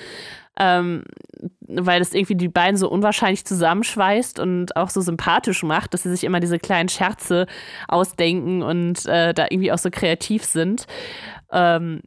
ähm, 0.59 1.05
weil 1.61 1.99
das 1.99 2.13
irgendwie 2.13 2.35
die 2.35 2.49
beiden 2.49 2.77
so 2.77 2.91
unwahrscheinlich 2.91 3.45
zusammenschweißt 3.45 4.39
und 4.39 4.77
auch 4.77 4.91
so 4.91 5.01
sympathisch 5.01 5.63
macht, 5.63 5.95
dass 5.95 6.03
sie 6.03 6.11
sich 6.11 6.25
immer 6.25 6.41
diese 6.41 6.59
kleinen 6.59 6.89
Scherze 6.89 7.47
ausdenken 7.89 8.63
und 8.63 9.07
äh, 9.07 9.33
da 9.33 9.47
irgendwie 9.49 9.73
auch 9.73 9.79
so 9.79 9.91
kreativ 9.91 10.45
sind. 10.45 10.87
Ähm, 11.51 12.03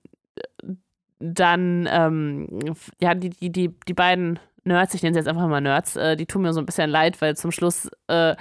dann, 1.20 1.88
ähm, 1.92 2.76
ja, 3.02 3.14
die, 3.14 3.30
die, 3.30 3.52
die, 3.52 3.76
die 3.88 3.94
beiden 3.94 4.40
Nerds, 4.64 4.94
ich 4.94 5.04
nenne 5.04 5.14
sie 5.14 5.20
jetzt 5.20 5.28
einfach 5.28 5.48
mal 5.48 5.62
Nerds, 5.62 5.96
äh, 5.96 6.16
die 6.16 6.26
tun 6.26 6.44
mir 6.44 6.54
so 6.54 6.62
ein 6.62 6.66
bisschen 6.66 6.90
leid, 6.90 7.22
weil 7.22 7.36
zum 7.36 7.52
Schluss 7.52 7.90
äh, 8.08 8.36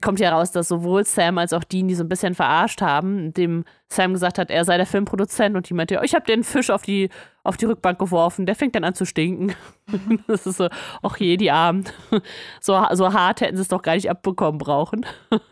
kommt 0.00 0.20
ja 0.20 0.30
raus, 0.30 0.52
dass 0.52 0.68
sowohl 0.68 1.04
Sam 1.04 1.38
als 1.38 1.52
auch 1.52 1.64
Dean 1.64 1.88
die 1.88 1.94
so 1.94 2.04
ein 2.04 2.08
bisschen 2.08 2.34
verarscht 2.34 2.80
haben, 2.80 3.18
indem 3.18 3.64
Sam 3.88 4.12
gesagt 4.12 4.38
hat, 4.38 4.50
er 4.50 4.64
sei 4.64 4.76
der 4.76 4.86
Filmproduzent 4.86 5.56
und 5.56 5.68
die 5.68 5.74
meinte, 5.74 5.94
ja, 5.94 6.02
ich 6.02 6.14
habe 6.14 6.24
den 6.24 6.44
Fisch 6.44 6.70
auf 6.70 6.82
die, 6.82 7.08
auf 7.42 7.56
die 7.56 7.64
Rückbank 7.66 7.98
geworfen, 7.98 8.46
der 8.46 8.54
fängt 8.54 8.74
dann 8.74 8.84
an 8.84 8.94
zu 8.94 9.04
stinken. 9.04 9.54
das 10.26 10.46
ist 10.46 10.58
so, 10.58 10.68
ach 11.02 11.16
je, 11.16 11.36
die 11.36 11.50
Armen. 11.50 11.84
So, 12.60 12.84
so 12.92 13.12
hart 13.12 13.40
hätten 13.40 13.56
sie 13.56 13.62
es 13.62 13.68
doch 13.68 13.82
gar 13.82 13.94
nicht 13.94 14.10
abbekommen 14.10 14.58
brauchen. 14.58 15.06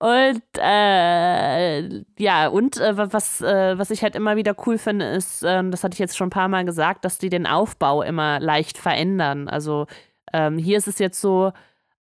Und 0.00 0.42
äh, 0.56 2.04
ja, 2.18 2.46
und 2.46 2.78
äh, 2.78 3.12
was, 3.12 3.40
äh, 3.40 3.76
was 3.76 3.90
ich 3.90 4.04
halt 4.04 4.14
immer 4.14 4.36
wieder 4.36 4.54
cool 4.64 4.78
finde, 4.78 5.06
ist, 5.06 5.42
äh, 5.42 5.68
das 5.70 5.82
hatte 5.82 5.94
ich 5.94 5.98
jetzt 5.98 6.16
schon 6.16 6.28
ein 6.28 6.30
paar 6.30 6.46
Mal 6.46 6.64
gesagt, 6.64 7.04
dass 7.04 7.18
die 7.18 7.30
den 7.30 7.48
Aufbau 7.48 8.02
immer 8.02 8.38
leicht 8.38 8.78
verändern. 8.78 9.48
Also 9.48 9.86
ähm, 10.32 10.56
hier 10.56 10.78
ist 10.78 10.86
es 10.86 11.00
jetzt 11.00 11.20
so, 11.20 11.52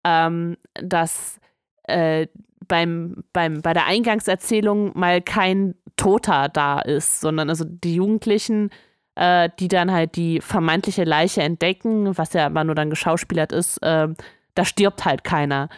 ähm, 0.05 0.57
dass 0.74 1.41
äh, 1.84 2.26
beim, 2.66 3.24
beim, 3.33 3.60
bei 3.62 3.73
der 3.73 3.86
Eingangserzählung 3.86 4.92
mal 4.99 5.20
kein 5.20 5.74
Toter 5.97 6.49
da 6.49 6.81
ist, 6.81 7.20
sondern 7.20 7.49
also 7.50 7.65
die 7.66 7.97
Jugendlichen, 7.97 8.70
äh, 9.15 9.50
die 9.58 9.68
dann 9.68 9.92
halt 9.92 10.16
die 10.16 10.41
vermeintliche 10.41 11.05
Leiche 11.05 11.42
entdecken, 11.42 12.16
was 12.16 12.33
ja 12.33 12.47
aber 12.47 12.65
nur 12.65 12.74
dann 12.74 12.91
geschauspielert 12.91 13.52
ist, 13.52 13.78
äh, 13.83 14.08
da 14.55 14.65
stirbt 14.65 15.05
halt 15.05 15.24
keiner. 15.24 15.68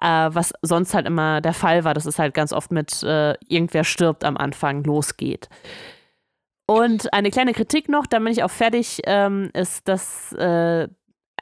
Äh, 0.00 0.28
was 0.30 0.52
sonst 0.60 0.92
halt 0.94 1.06
immer 1.06 1.40
der 1.40 1.54
Fall 1.54 1.84
war, 1.84 1.94
dass 1.94 2.04
es 2.06 2.18
halt 2.18 2.34
ganz 2.34 2.52
oft 2.52 2.70
mit 2.70 3.02
äh, 3.02 3.32
irgendwer 3.48 3.84
stirbt 3.84 4.24
am 4.24 4.36
Anfang 4.36 4.84
losgeht. 4.84 5.48
Und 6.66 7.12
eine 7.12 7.30
kleine 7.30 7.52
Kritik 7.52 7.88
noch, 7.88 8.06
dann 8.06 8.24
bin 8.24 8.32
ich 8.32 8.42
auch 8.42 8.50
fertig, 8.50 9.00
ähm, 9.04 9.50
ist, 9.54 9.88
dass 9.88 10.32
äh, 10.32 10.88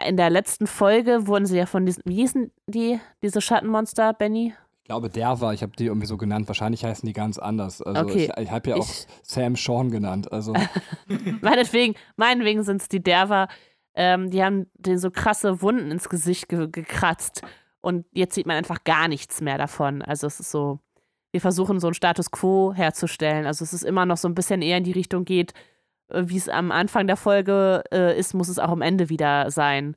in 0.07 0.17
der 0.17 0.31
letzten 0.31 0.67
Folge 0.67 1.27
wurden 1.27 1.47
sie 1.47 1.57
ja 1.57 1.67
von 1.67 1.87
diesen, 1.87 2.03
wie 2.07 2.17
hießen 2.17 2.51
die, 2.67 2.99
diese 3.23 3.41
Schattenmonster, 3.41 4.13
Benny? 4.13 4.55
Ich 4.83 4.89
glaube, 4.89 5.09
der 5.09 5.41
war, 5.41 5.55
ich 5.55 5.63
habe 5.63 5.73
die 5.79 5.87
irgendwie 5.87 6.07
so 6.07 6.17
genannt. 6.19 6.47
Wahrscheinlich 6.49 6.85
heißen 6.85 7.07
die 7.07 7.13
ganz 7.15 7.39
anders. 7.39 7.81
Also 7.81 8.03
Okay. 8.03 8.31
ich, 8.37 8.43
ich 8.43 8.51
habe 8.51 8.71
ja 8.71 8.77
auch 8.77 8.81
Ich- 8.89 9.07
Sam 9.23 9.57
Sean 9.57 9.91
genannt. 9.91 10.31
Also 10.33 10.53
meinetwegen, 11.41 11.95
meinetwegen 12.17 12.63
sind 12.63 12.83
es 12.83 12.89
die 12.89 13.03
Derver. 13.03 13.49
Ähm, 13.95 14.31
die 14.31 14.43
haben 14.43 14.67
den 14.75 14.99
so 14.99 15.11
krasse 15.11 15.63
Wunden 15.63 15.91
ins 15.91 16.09
Gesicht 16.09 16.49
ge 16.49 16.69
gekratzt. 16.71 17.43
Und 17.81 18.07
jetzt 18.13 18.35
sieht 18.35 18.47
man 18.47 18.57
einfach 18.57 18.83
gar 18.85 19.09
nichts 19.09 19.41
mehr 19.41 19.59
davon. 19.59 20.03
Also 20.03 20.27
es 20.27 20.41
ist 20.41 20.51
so, 20.51 20.81
wir 21.33 21.41
versuchen 21.41 21.81
so 21.81 21.87
einen 21.87 21.95
Status 21.95 22.31
quo 22.31 22.73
herzustellen. 22.75 23.47
Also 23.47 23.63
es 23.63 23.73
ist 23.73 23.85
immer 23.85 24.05
noch 24.07 24.17
so 24.17 24.27
ein 24.29 24.35
bisschen 24.35 24.63
eher 24.63 24.79
in 24.79 24.85
die 24.85 24.93
Richtung 24.93 25.25
geht, 25.25 25.53
äh, 25.53 25.55
wie 26.09 26.37
es 26.37 26.49
am 26.49 26.71
Anfang 26.71 27.07
der 27.07 27.17
Folge 27.17 27.83
äh, 27.93 28.19
ist, 28.19 28.35
muss 28.35 28.49
es 28.49 28.59
auch 28.59 28.71
am 28.71 28.83
Ende 28.83 29.09
wieder 29.09 29.51
sein. 29.51 29.97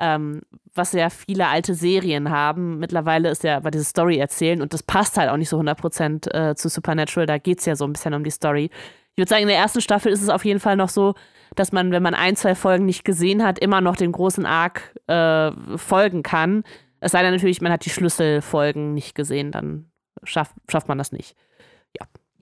Ähm, 0.00 0.42
was 0.74 0.92
ja 0.92 1.10
viele 1.10 1.48
alte 1.48 1.74
Serien 1.74 2.30
haben. 2.30 2.78
Mittlerweile 2.78 3.30
ist 3.30 3.42
ja 3.42 3.56
aber 3.56 3.72
diese 3.72 3.84
Story 3.84 4.18
erzählen 4.18 4.62
und 4.62 4.72
das 4.72 4.84
passt 4.84 5.18
halt 5.18 5.28
auch 5.28 5.36
nicht 5.36 5.48
so 5.48 5.58
100% 5.58 6.32
äh, 6.32 6.54
zu 6.54 6.68
Supernatural. 6.68 7.26
Da 7.26 7.38
geht 7.38 7.58
es 7.58 7.64
ja 7.64 7.74
so 7.74 7.84
ein 7.84 7.92
bisschen 7.92 8.14
um 8.14 8.22
die 8.22 8.30
Story. 8.30 8.70
Ich 9.12 9.18
würde 9.18 9.30
sagen, 9.30 9.42
in 9.42 9.48
der 9.48 9.56
ersten 9.56 9.80
Staffel 9.80 10.12
ist 10.12 10.22
es 10.22 10.28
auf 10.28 10.44
jeden 10.44 10.60
Fall 10.60 10.76
noch 10.76 10.88
so, 10.88 11.14
dass 11.56 11.72
man, 11.72 11.90
wenn 11.90 12.02
man 12.04 12.14
ein, 12.14 12.36
zwei 12.36 12.54
Folgen 12.54 12.84
nicht 12.84 13.04
gesehen 13.04 13.44
hat, 13.44 13.58
immer 13.58 13.80
noch 13.80 13.96
dem 13.96 14.12
großen 14.12 14.46
Arc 14.46 14.94
äh, 15.08 15.50
folgen 15.76 16.22
kann. 16.22 16.62
Es 17.00 17.12
sei 17.12 17.22
denn 17.22 17.32
natürlich, 17.32 17.60
man 17.60 17.72
hat 17.72 17.84
die 17.84 17.90
Schlüsselfolgen 17.90 18.94
nicht 18.94 19.16
gesehen, 19.16 19.50
dann 19.50 19.90
schafft, 20.22 20.54
schafft 20.68 20.86
man 20.86 20.98
das 20.98 21.10
nicht. 21.10 21.34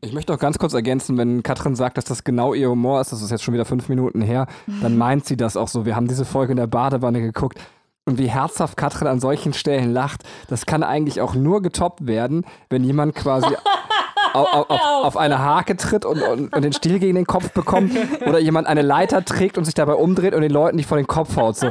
Ich 0.07 0.13
möchte 0.13 0.33
auch 0.33 0.39
ganz 0.39 0.59
kurz 0.59 0.73
ergänzen, 0.73 1.19
wenn 1.19 1.43
Katrin 1.43 1.75
sagt, 1.75 1.99
dass 1.99 2.05
das 2.05 2.23
genau 2.23 2.55
ihr 2.55 2.71
Humor 2.71 3.01
ist, 3.01 3.11
das 3.11 3.23
ist 3.23 3.33
jetzt 3.33 3.43
schon 3.43 3.55
wieder 3.55 3.65
fünf 3.65 3.89
Minuten 3.89 4.23
her, 4.23 4.47
dann 4.81 4.97
meint 4.97 5.27
sie 5.27 5.37
das 5.37 5.57
auch 5.57 5.67
so. 5.67 5.85
Wir 5.85 5.97
haben 5.97 6.07
diese 6.07 6.25
Folge 6.25 6.53
in 6.53 6.57
der 6.57 6.69
Badewanne 6.69 7.21
geguckt 7.21 7.59
und 8.05 8.19
wie 8.19 8.31
herzhaft 8.31 8.77
Katrin 8.77 9.09
an 9.09 9.19
solchen 9.19 9.53
Stellen 9.53 9.93
lacht, 9.93 10.23
das 10.49 10.65
kann 10.65 10.85
eigentlich 10.85 11.21
auch 11.21 11.35
nur 11.35 11.61
getoppt 11.61 12.07
werden, 12.07 12.47
wenn 12.71 12.85
jemand 12.85 13.17
quasi 13.17 13.49
auf, 14.33 14.53
auf, 14.53 14.81
auf, 15.03 15.17
eine 15.17 15.41
Hake 15.41 15.77
tritt 15.77 16.05
und, 16.05 16.23
und, 16.23 16.55
und, 16.55 16.63
den 16.63 16.73
Stiel 16.73 17.01
gegen 17.01 17.17
den 17.17 17.27
Kopf 17.27 17.51
bekommt 17.51 17.93
oder 18.27 18.39
jemand 18.39 18.69
eine 18.69 18.83
Leiter 18.83 19.25
trägt 19.25 19.59
und 19.59 19.65
sich 19.65 19.75
dabei 19.75 19.95
umdreht 19.95 20.35
und 20.35 20.43
den 20.43 20.53
Leuten 20.53 20.77
nicht 20.77 20.87
vor 20.87 20.99
den 20.99 21.09
Kopf 21.09 21.37
haut. 21.37 21.57
So. 21.57 21.71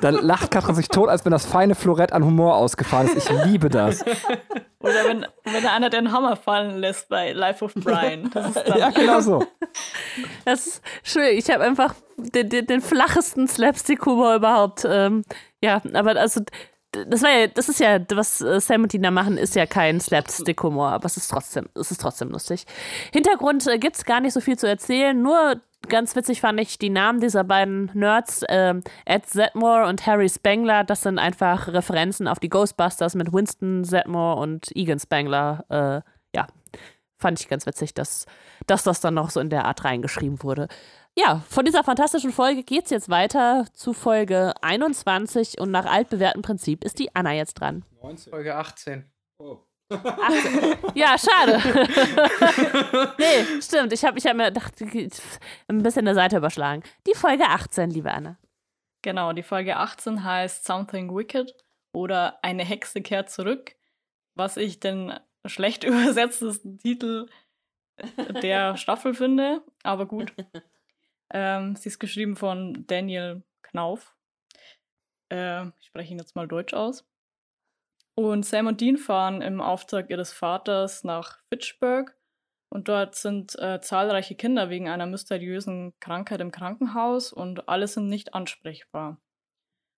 Dann 0.00 0.14
lacht 0.14 0.50
Katrin 0.50 0.74
sich 0.74 0.88
tot, 0.88 1.08
als 1.08 1.24
wenn 1.24 1.32
das 1.32 1.46
feine 1.46 1.74
Florett 1.74 2.12
an 2.12 2.24
Humor 2.24 2.56
ausgefahren 2.56 3.08
ist. 3.08 3.30
Ich 3.30 3.44
liebe 3.44 3.68
das. 3.68 4.04
Oder 4.80 5.04
wenn, 5.06 5.26
wenn 5.44 5.66
einer 5.66 5.90
den 5.90 6.12
Hammer 6.12 6.36
fallen 6.36 6.78
lässt 6.78 7.08
bei 7.08 7.32
Life 7.32 7.64
of 7.64 7.74
Brian. 7.74 8.30
ja, 8.76 8.90
genau 8.90 9.20
so. 9.20 9.44
Das 10.44 10.66
ist 10.66 10.82
schön. 11.02 11.36
Ich 11.36 11.50
habe 11.50 11.62
einfach 11.62 11.94
den, 12.16 12.48
den, 12.48 12.66
den, 12.66 12.80
flachesten 12.80 13.46
Slapstick-Humor 13.46 14.36
überhaupt. 14.36 14.84
Ähm, 14.88 15.24
ja, 15.60 15.82
aber 15.92 16.16
also 16.16 16.40
das 16.92 17.22
war 17.22 17.30
ja, 17.30 17.46
das 17.48 17.68
ist 17.68 17.80
ja, 17.80 17.98
was 18.10 18.40
äh, 18.40 18.60
Sam 18.60 18.84
und 18.84 18.92
Dina 18.92 19.10
machen, 19.10 19.36
ist 19.36 19.54
ja 19.54 19.66
kein 19.66 20.00
Slapstick-Humor, 20.00 20.88
aber 20.90 21.04
es 21.04 21.16
ist 21.16 21.28
trotzdem, 21.28 21.68
es 21.74 21.90
ist 21.90 22.00
trotzdem 22.00 22.30
lustig. 22.30 22.64
Hintergrund 23.12 23.66
äh, 23.66 23.78
gibt 23.78 23.96
es 23.96 24.04
gar 24.04 24.20
nicht 24.20 24.32
so 24.32 24.40
viel 24.40 24.58
zu 24.58 24.66
erzählen, 24.66 25.20
nur 25.20 25.60
ganz 25.88 26.16
witzig 26.16 26.40
fand 26.40 26.60
ich 26.60 26.78
die 26.78 26.90
Namen 26.90 27.20
dieser 27.20 27.44
beiden 27.44 27.90
Nerds, 27.94 28.42
äh, 28.42 28.74
Ed 29.04 29.26
Zedmore 29.26 29.86
und 29.86 30.06
Harry 30.06 30.28
Spangler, 30.28 30.84
das 30.84 31.02
sind 31.02 31.18
einfach 31.18 31.68
Referenzen 31.68 32.28
auf 32.28 32.38
die 32.38 32.48
Ghostbusters 32.48 33.14
mit 33.14 33.32
Winston 33.32 33.84
Zedmore 33.84 34.40
und 34.40 34.74
Egan 34.74 34.98
Spangler. 34.98 35.64
Äh, 35.68 36.36
ja, 36.36 36.46
fand 37.18 37.40
ich 37.40 37.48
ganz 37.48 37.66
witzig, 37.66 37.94
dass, 37.94 38.26
dass 38.66 38.84
das 38.84 39.00
dann 39.00 39.14
noch 39.14 39.30
so 39.30 39.40
in 39.40 39.50
der 39.50 39.64
Art 39.64 39.84
reingeschrieben 39.84 40.42
wurde. 40.42 40.68
Ja, 41.16 41.42
von 41.48 41.64
dieser 41.64 41.82
fantastischen 41.82 42.30
Folge 42.30 42.62
geht 42.62 42.84
es 42.84 42.90
jetzt 42.90 43.08
weiter 43.08 43.66
zu 43.72 43.92
Folge 43.92 44.54
21 44.62 45.60
und 45.60 45.70
nach 45.70 45.86
altbewährtem 45.86 46.42
Prinzip 46.42 46.84
ist 46.84 46.98
die 47.00 47.14
Anna 47.14 47.32
jetzt 47.32 47.54
dran. 47.54 47.84
19. 48.02 48.30
Folge 48.30 48.54
18. 48.54 49.10
Oh. 49.38 49.58
18. 49.90 50.76
Ja, 50.94 51.16
schade. 51.18 51.58
nee, 53.18 53.60
stimmt. 53.60 53.92
Ich 53.92 54.04
habe 54.04 54.18
ich 54.18 54.26
hab 54.26 54.36
mir 54.36 54.52
gedacht, 54.52 54.74
ein 54.80 55.82
bisschen 55.82 56.04
der 56.04 56.14
Seite 56.14 56.36
überschlagen. 56.36 56.82
Die 57.06 57.14
Folge 57.14 57.44
18, 57.44 57.90
liebe 57.90 58.12
Anna. 58.12 58.36
Genau, 59.02 59.32
die 59.32 59.42
Folge 59.42 59.76
18 59.76 60.24
heißt 60.24 60.64
Something 60.64 61.14
Wicked 61.14 61.54
oder 61.92 62.38
Eine 62.42 62.64
Hexe 62.64 63.00
kehrt 63.00 63.30
zurück, 63.30 63.76
was 64.34 64.56
ich 64.56 64.80
den 64.80 65.18
schlecht 65.46 65.84
übersetztesten 65.84 66.78
Titel 66.78 67.28
der 68.42 68.76
Staffel 68.78 69.14
finde, 69.14 69.62
aber 69.82 70.06
gut. 70.06 70.32
Ähm, 71.30 71.76
sie 71.76 71.88
ist 71.88 71.98
geschrieben 71.98 72.36
von 72.36 72.84
Daniel 72.86 73.42
Knauf. 73.62 74.14
Äh, 75.30 75.66
ich 75.80 75.86
spreche 75.86 76.12
ihn 76.12 76.18
jetzt 76.18 76.36
mal 76.36 76.48
Deutsch 76.48 76.74
aus. 76.74 77.04
Und 78.18 78.44
Sam 78.44 78.66
und 78.66 78.80
Dean 78.80 78.96
fahren 78.96 79.42
im 79.42 79.60
Auftrag 79.60 80.10
ihres 80.10 80.32
Vaters 80.32 81.04
nach 81.04 81.38
Fitchburg. 81.50 82.16
Und 82.68 82.88
dort 82.88 83.14
sind 83.14 83.56
äh, 83.60 83.80
zahlreiche 83.80 84.34
Kinder 84.34 84.70
wegen 84.70 84.88
einer 84.88 85.06
mysteriösen 85.06 85.94
Krankheit 86.00 86.40
im 86.40 86.50
Krankenhaus 86.50 87.32
und 87.32 87.68
alle 87.68 87.86
sind 87.86 88.08
nicht 88.08 88.34
ansprechbar. 88.34 89.20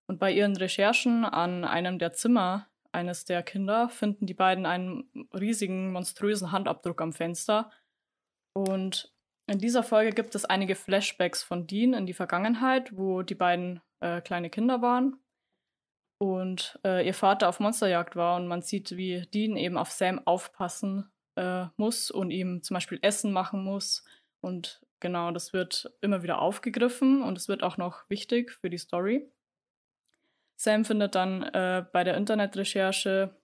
Und 0.06 0.18
bei 0.18 0.32
ihren 0.32 0.54
Recherchen 0.54 1.24
an 1.24 1.64
einem 1.64 1.98
der 1.98 2.12
Zimmer 2.12 2.66
eines 2.92 3.24
der 3.24 3.42
Kinder 3.42 3.88
finden 3.88 4.26
die 4.26 4.34
beiden 4.34 4.66
einen 4.66 5.10
riesigen, 5.32 5.90
monströsen 5.90 6.52
Handabdruck 6.52 7.00
am 7.00 7.14
Fenster. 7.14 7.70
Und 8.52 9.14
in 9.46 9.58
dieser 9.58 9.82
Folge 9.82 10.10
gibt 10.10 10.34
es 10.34 10.44
einige 10.44 10.74
Flashbacks 10.74 11.42
von 11.42 11.66
Dean 11.66 11.94
in 11.94 12.04
die 12.04 12.12
Vergangenheit, 12.12 12.94
wo 12.94 13.22
die 13.22 13.34
beiden 13.34 13.80
äh, 14.00 14.20
kleine 14.20 14.50
Kinder 14.50 14.82
waren 14.82 15.18
und 16.20 16.78
äh, 16.84 17.06
ihr 17.06 17.14
Vater 17.14 17.48
auf 17.48 17.60
Monsterjagd 17.60 18.14
war 18.14 18.36
und 18.36 18.46
man 18.46 18.60
sieht, 18.60 18.96
wie 18.96 19.22
Dean 19.32 19.56
eben 19.56 19.78
auf 19.78 19.90
Sam 19.90 20.20
aufpassen 20.26 21.10
äh, 21.36 21.66
muss 21.76 22.10
und 22.10 22.30
ihm 22.30 22.62
zum 22.62 22.74
Beispiel 22.74 22.98
Essen 23.00 23.32
machen 23.32 23.64
muss. 23.64 24.04
Und 24.42 24.82
genau, 25.00 25.30
das 25.30 25.54
wird 25.54 25.90
immer 26.02 26.22
wieder 26.22 26.42
aufgegriffen 26.42 27.22
und 27.22 27.38
es 27.38 27.48
wird 27.48 27.62
auch 27.62 27.78
noch 27.78 28.08
wichtig 28.10 28.52
für 28.52 28.68
die 28.68 28.76
Story. 28.76 29.32
Sam 30.60 30.84
findet 30.84 31.14
dann 31.14 31.42
äh, 31.42 31.86
bei 31.90 32.04
der 32.04 32.18
Internetrecherche, 32.18 33.34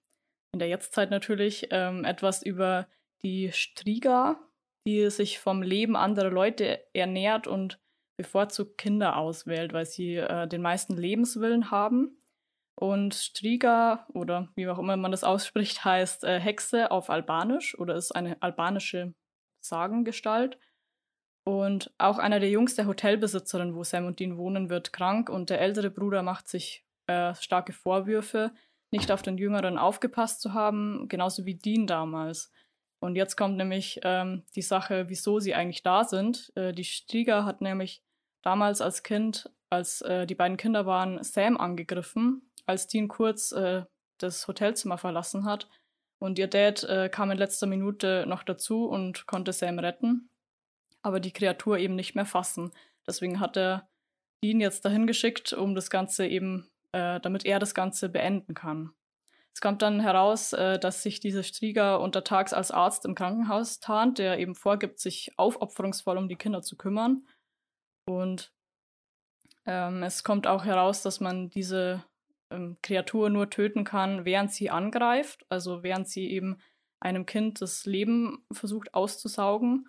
in 0.52 0.58
der 0.58 0.68
Jetztzeit 0.68 1.10
natürlich, 1.10 1.68
ähm, 1.70 2.04
etwas 2.04 2.42
über 2.42 2.88
die 3.22 3.52
Striga, 3.52 4.38
die 4.86 5.08
sich 5.08 5.38
vom 5.38 5.62
Leben 5.62 5.96
anderer 5.96 6.30
Leute 6.30 6.84
ernährt 6.92 7.46
und 7.46 7.80
bevorzugt 8.18 8.76
Kinder 8.76 9.16
auswählt, 9.16 9.72
weil 9.72 9.86
sie 9.86 10.16
äh, 10.16 10.46
den 10.46 10.60
meisten 10.60 10.94
Lebenswillen 10.94 11.70
haben. 11.70 12.18
Und 12.78 13.14
Striga 13.14 14.06
oder 14.12 14.48
wie 14.54 14.68
auch 14.68 14.78
immer 14.78 14.96
man 14.96 15.10
das 15.10 15.24
ausspricht, 15.24 15.84
heißt 15.84 16.24
äh, 16.24 16.38
Hexe 16.38 16.90
auf 16.90 17.08
Albanisch 17.08 17.78
oder 17.78 17.94
ist 17.94 18.12
eine 18.12 18.40
albanische 18.42 19.14
Sagengestalt. 19.62 20.58
Und 21.44 21.92
auch 21.96 22.18
einer 22.18 22.38
der 22.38 22.50
Jungs 22.50 22.74
der 22.74 22.86
Hotelbesitzerin, 22.86 23.74
wo 23.74 23.82
Sam 23.82 24.06
und 24.06 24.20
Dean 24.20 24.36
wohnen, 24.36 24.68
wird 24.68 24.92
krank 24.92 25.30
und 25.30 25.48
der 25.48 25.60
ältere 25.60 25.90
Bruder 25.90 26.22
macht 26.22 26.48
sich 26.48 26.84
äh, 27.06 27.34
starke 27.36 27.72
Vorwürfe, 27.72 28.52
nicht 28.90 29.10
auf 29.10 29.22
den 29.22 29.38
Jüngeren 29.38 29.78
aufgepasst 29.78 30.40
zu 30.40 30.52
haben, 30.52 31.06
genauso 31.08 31.46
wie 31.46 31.54
Dean 31.54 31.86
damals. 31.86 32.52
Und 32.98 33.16
jetzt 33.16 33.36
kommt 33.36 33.56
nämlich 33.56 34.00
ähm, 34.02 34.42
die 34.54 34.62
Sache, 34.62 35.08
wieso 35.08 35.38
sie 35.38 35.54
eigentlich 35.54 35.82
da 35.82 36.04
sind. 36.04 36.52
Äh, 36.56 36.72
die 36.72 36.84
Strieger 36.84 37.44
hat 37.44 37.60
nämlich 37.60 38.02
damals 38.42 38.80
als 38.80 39.02
Kind, 39.02 39.50
als 39.70 40.02
äh, 40.02 40.26
die 40.26 40.34
beiden 40.34 40.56
Kinder 40.56 40.84
waren, 40.84 41.22
Sam 41.22 41.56
angegriffen, 41.56 42.42
als 42.66 42.86
Dean 42.86 43.08
kurz 43.08 43.52
äh, 43.52 43.84
das 44.18 44.46
Hotelzimmer 44.48 44.98
verlassen 44.98 45.44
hat. 45.44 45.68
Und 46.18 46.38
ihr 46.38 46.48
Dad 46.48 46.82
äh, 46.84 47.08
kam 47.08 47.30
in 47.30 47.38
letzter 47.38 47.66
Minute 47.66 48.24
noch 48.26 48.42
dazu 48.42 48.86
und 48.86 49.26
konnte 49.26 49.52
Sam 49.52 49.78
retten, 49.78 50.30
aber 51.02 51.20
die 51.20 51.32
Kreatur 51.32 51.78
eben 51.78 51.94
nicht 51.94 52.14
mehr 52.14 52.24
fassen. 52.24 52.72
Deswegen 53.06 53.38
hat 53.38 53.56
er 53.56 53.88
Dean 54.42 54.60
jetzt 54.60 54.84
dahin 54.84 55.06
geschickt, 55.06 55.52
um 55.52 55.74
das 55.74 55.90
Ganze 55.90 56.26
eben, 56.26 56.70
äh, 56.92 57.20
damit 57.20 57.44
er 57.44 57.58
das 57.58 57.74
Ganze 57.74 58.08
beenden 58.08 58.54
kann. 58.54 58.92
Es 59.56 59.60
kommt 59.62 59.80
dann 59.80 60.00
heraus, 60.00 60.52
äh, 60.52 60.78
dass 60.78 61.02
sich 61.02 61.20
dieser 61.20 61.42
Strieger 61.42 62.00
untertags 62.00 62.52
als 62.52 62.70
Arzt 62.70 63.06
im 63.06 63.14
Krankenhaus 63.14 63.80
tarnt, 63.80 64.18
der 64.18 64.38
eben 64.38 64.54
vorgibt, 64.54 65.00
sich 65.00 65.32
aufopferungsvoll 65.38 66.18
um 66.18 66.28
die 66.28 66.36
Kinder 66.36 66.60
zu 66.60 66.76
kümmern. 66.76 67.26
Und 68.06 68.52
ähm, 69.64 70.02
es 70.02 70.24
kommt 70.24 70.46
auch 70.46 70.64
heraus, 70.64 71.00
dass 71.02 71.20
man 71.20 71.48
diese 71.48 72.04
ähm, 72.50 72.76
Kreatur 72.82 73.30
nur 73.30 73.50
töten 73.50 73.84
kann, 73.84 74.24
während 74.24 74.52
sie 74.52 74.70
angreift, 74.70 75.44
also 75.48 75.82
während 75.82 76.08
sie 76.08 76.30
eben 76.30 76.58
einem 77.00 77.26
Kind 77.26 77.60
das 77.60 77.86
Leben 77.86 78.44
versucht 78.52 78.94
auszusaugen. 78.94 79.88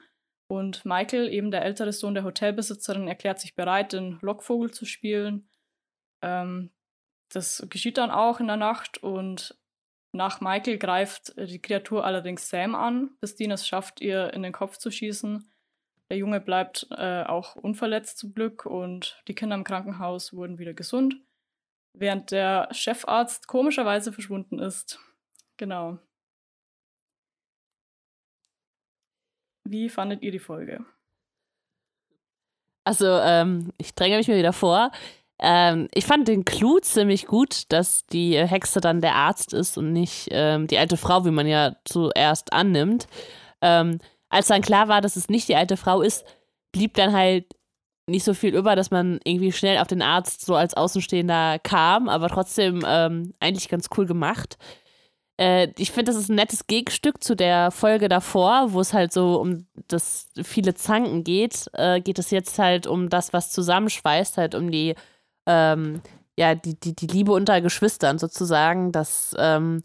Und 0.49 0.85
Michael, 0.85 1.29
eben 1.29 1.51
der 1.51 1.63
ältere 1.63 1.91
Sohn 1.91 2.13
der 2.13 2.23
Hotelbesitzerin, 2.23 3.07
erklärt 3.07 3.39
sich 3.39 3.55
bereit, 3.55 3.93
den 3.93 4.17
Lockvogel 4.21 4.71
zu 4.71 4.85
spielen. 4.85 5.49
Ähm, 6.21 6.71
das 7.29 7.65
geschieht 7.69 7.97
dann 7.97 8.11
auch 8.11 8.39
in 8.39 8.47
der 8.47 8.57
Nacht 8.57 9.03
und 9.03 9.57
nach 10.13 10.39
Michael 10.41 10.77
greift 10.77 11.33
die 11.37 11.61
Kreatur 11.61 12.05
allerdings 12.05 12.49
Sam 12.49 12.75
an, 12.75 13.11
bis 13.19 13.35
Dean 13.35 13.51
es 13.51 13.67
schafft, 13.67 14.01
ihr 14.01 14.33
in 14.33 14.41
den 14.41 14.53
Kopf 14.53 14.77
zu 14.77 14.89
schießen. 14.89 15.51
Der 16.09 16.17
Junge 16.17 16.39
bleibt 16.39 16.87
äh, 16.91 17.23
auch 17.23 17.55
unverletzt 17.55 18.17
zum 18.17 18.33
Glück 18.33 18.65
und 18.65 19.21
die 19.27 19.35
Kinder 19.35 19.55
im 19.55 19.65
Krankenhaus 19.65 20.33
wurden 20.33 20.57
wieder 20.57 20.73
gesund, 20.73 21.17
während 21.99 22.31
der 22.31 22.69
Chefarzt 22.71 23.47
komischerweise 23.47 24.11
verschwunden 24.11 24.59
ist. 24.59 24.99
Genau. 25.57 25.99
Wie 29.65 29.89
fandet 29.89 30.21
ihr 30.21 30.31
die 30.31 30.39
Folge? 30.39 30.85
Also, 32.83 33.05
ähm, 33.05 33.73
ich 33.77 33.93
dränge 33.95 34.17
mich 34.17 34.27
mir 34.27 34.37
wieder 34.37 34.53
vor 34.53 34.91
Ähm, 35.39 35.87
ich 35.93 36.05
fand 36.05 36.27
den 36.27 36.45
Clou 36.45 36.79
ziemlich 36.79 37.27
gut, 37.27 37.71
dass 37.71 38.05
die 38.07 38.37
Hexe 38.37 38.81
dann 38.81 39.01
der 39.01 39.15
Arzt 39.15 39.53
ist 39.53 39.77
und 39.77 39.93
nicht 39.93 40.29
ähm, 40.31 40.67
die 40.67 40.79
alte 40.79 40.97
Frau, 40.97 41.25
wie 41.25 41.31
man 41.31 41.45
ja 41.47 41.75
zuerst 41.85 42.53
annimmt. 42.53 43.07
Ähm, 43.61 43.99
als 44.29 44.47
dann 44.47 44.61
klar 44.63 44.87
war, 44.87 45.01
dass 45.01 45.15
es 45.15 45.29
nicht 45.29 45.47
die 45.47 45.55
alte 45.55 45.77
Frau 45.77 46.01
ist, 46.01 46.25
blieb 46.71 46.95
dann 46.95 47.13
halt 47.13 47.45
nicht 48.07 48.23
so 48.23 48.33
viel 48.33 48.55
über, 48.55 48.75
dass 48.75 48.91
man 48.91 49.19
irgendwie 49.23 49.51
schnell 49.51 49.79
auf 49.79 49.87
den 49.87 50.01
Arzt 50.01 50.45
so 50.45 50.55
als 50.55 50.75
Außenstehender 50.75 51.59
kam, 51.59 52.09
aber 52.09 52.29
trotzdem 52.29 52.83
ähm, 52.87 53.33
eigentlich 53.39 53.69
ganz 53.69 53.89
cool 53.97 54.05
gemacht. 54.05 54.57
Äh, 55.37 55.69
ich 55.77 55.91
finde, 55.91 56.11
das 56.11 56.21
ist 56.21 56.29
ein 56.29 56.35
nettes 56.35 56.67
Gegenstück 56.67 57.23
zu 57.23 57.35
der 57.35 57.71
Folge 57.71 58.09
davor, 58.09 58.73
wo 58.73 58.79
es 58.79 58.93
halt 58.93 59.13
so 59.13 59.39
um 59.39 59.67
das 59.87 60.29
viele 60.41 60.73
Zanken 60.73 61.23
geht. 61.23 61.69
Äh, 61.73 62.01
geht 62.01 62.19
es 62.19 62.31
jetzt 62.31 62.57
halt 62.59 62.87
um 62.87 63.09
das, 63.09 63.33
was 63.33 63.51
zusammenschweißt, 63.51 64.37
halt 64.37 64.55
um 64.55 64.71
die, 64.71 64.95
ähm, 65.45 66.01
ja, 66.37 66.55
die, 66.55 66.79
die, 66.79 66.95
die 66.95 67.07
Liebe 67.07 67.33
unter 67.33 67.61
Geschwistern 67.61 68.19
sozusagen, 68.19 68.91
dass 68.91 69.35
ähm, 69.37 69.81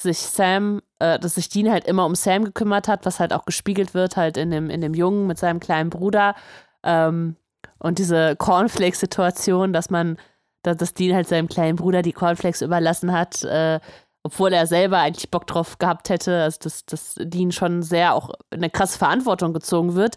sich 0.00 0.18
Sam, 0.18 0.82
äh, 0.98 1.18
dass 1.18 1.36
sich 1.36 1.48
Dean 1.48 1.70
halt 1.70 1.86
immer 1.86 2.06
um 2.06 2.14
Sam 2.14 2.44
gekümmert 2.44 2.88
hat, 2.88 3.06
was 3.06 3.20
halt 3.20 3.32
auch 3.32 3.44
gespiegelt 3.44 3.94
wird 3.94 4.16
halt 4.16 4.36
in 4.36 4.50
dem, 4.50 4.70
in 4.70 4.80
dem 4.80 4.94
Jungen 4.94 5.26
mit 5.26 5.38
seinem 5.38 5.60
kleinen 5.60 5.90
Bruder. 5.90 6.34
Ähm, 6.82 7.36
und 7.78 7.98
diese 7.98 8.36
Cornflakes-Situation, 8.36 9.72
dass 9.72 9.90
man, 9.90 10.16
dass 10.62 10.94
Dean 10.94 11.14
halt 11.14 11.28
seinem 11.28 11.48
kleinen 11.48 11.76
Bruder 11.76 12.02
die 12.02 12.12
Cornflakes 12.12 12.62
überlassen 12.62 13.12
hat, 13.12 13.44
äh, 13.44 13.80
obwohl 14.22 14.52
er 14.52 14.66
selber 14.66 14.98
eigentlich 14.98 15.30
Bock 15.30 15.46
drauf 15.46 15.78
gehabt 15.78 16.08
hätte, 16.08 16.42
also 16.42 16.58
dass, 16.62 16.84
dass 16.84 17.14
Dean 17.18 17.52
schon 17.52 17.82
sehr 17.82 18.14
auch 18.14 18.30
eine 18.50 18.70
krasse 18.70 18.98
Verantwortung 18.98 19.52
gezogen 19.52 19.94
wird. 19.94 20.16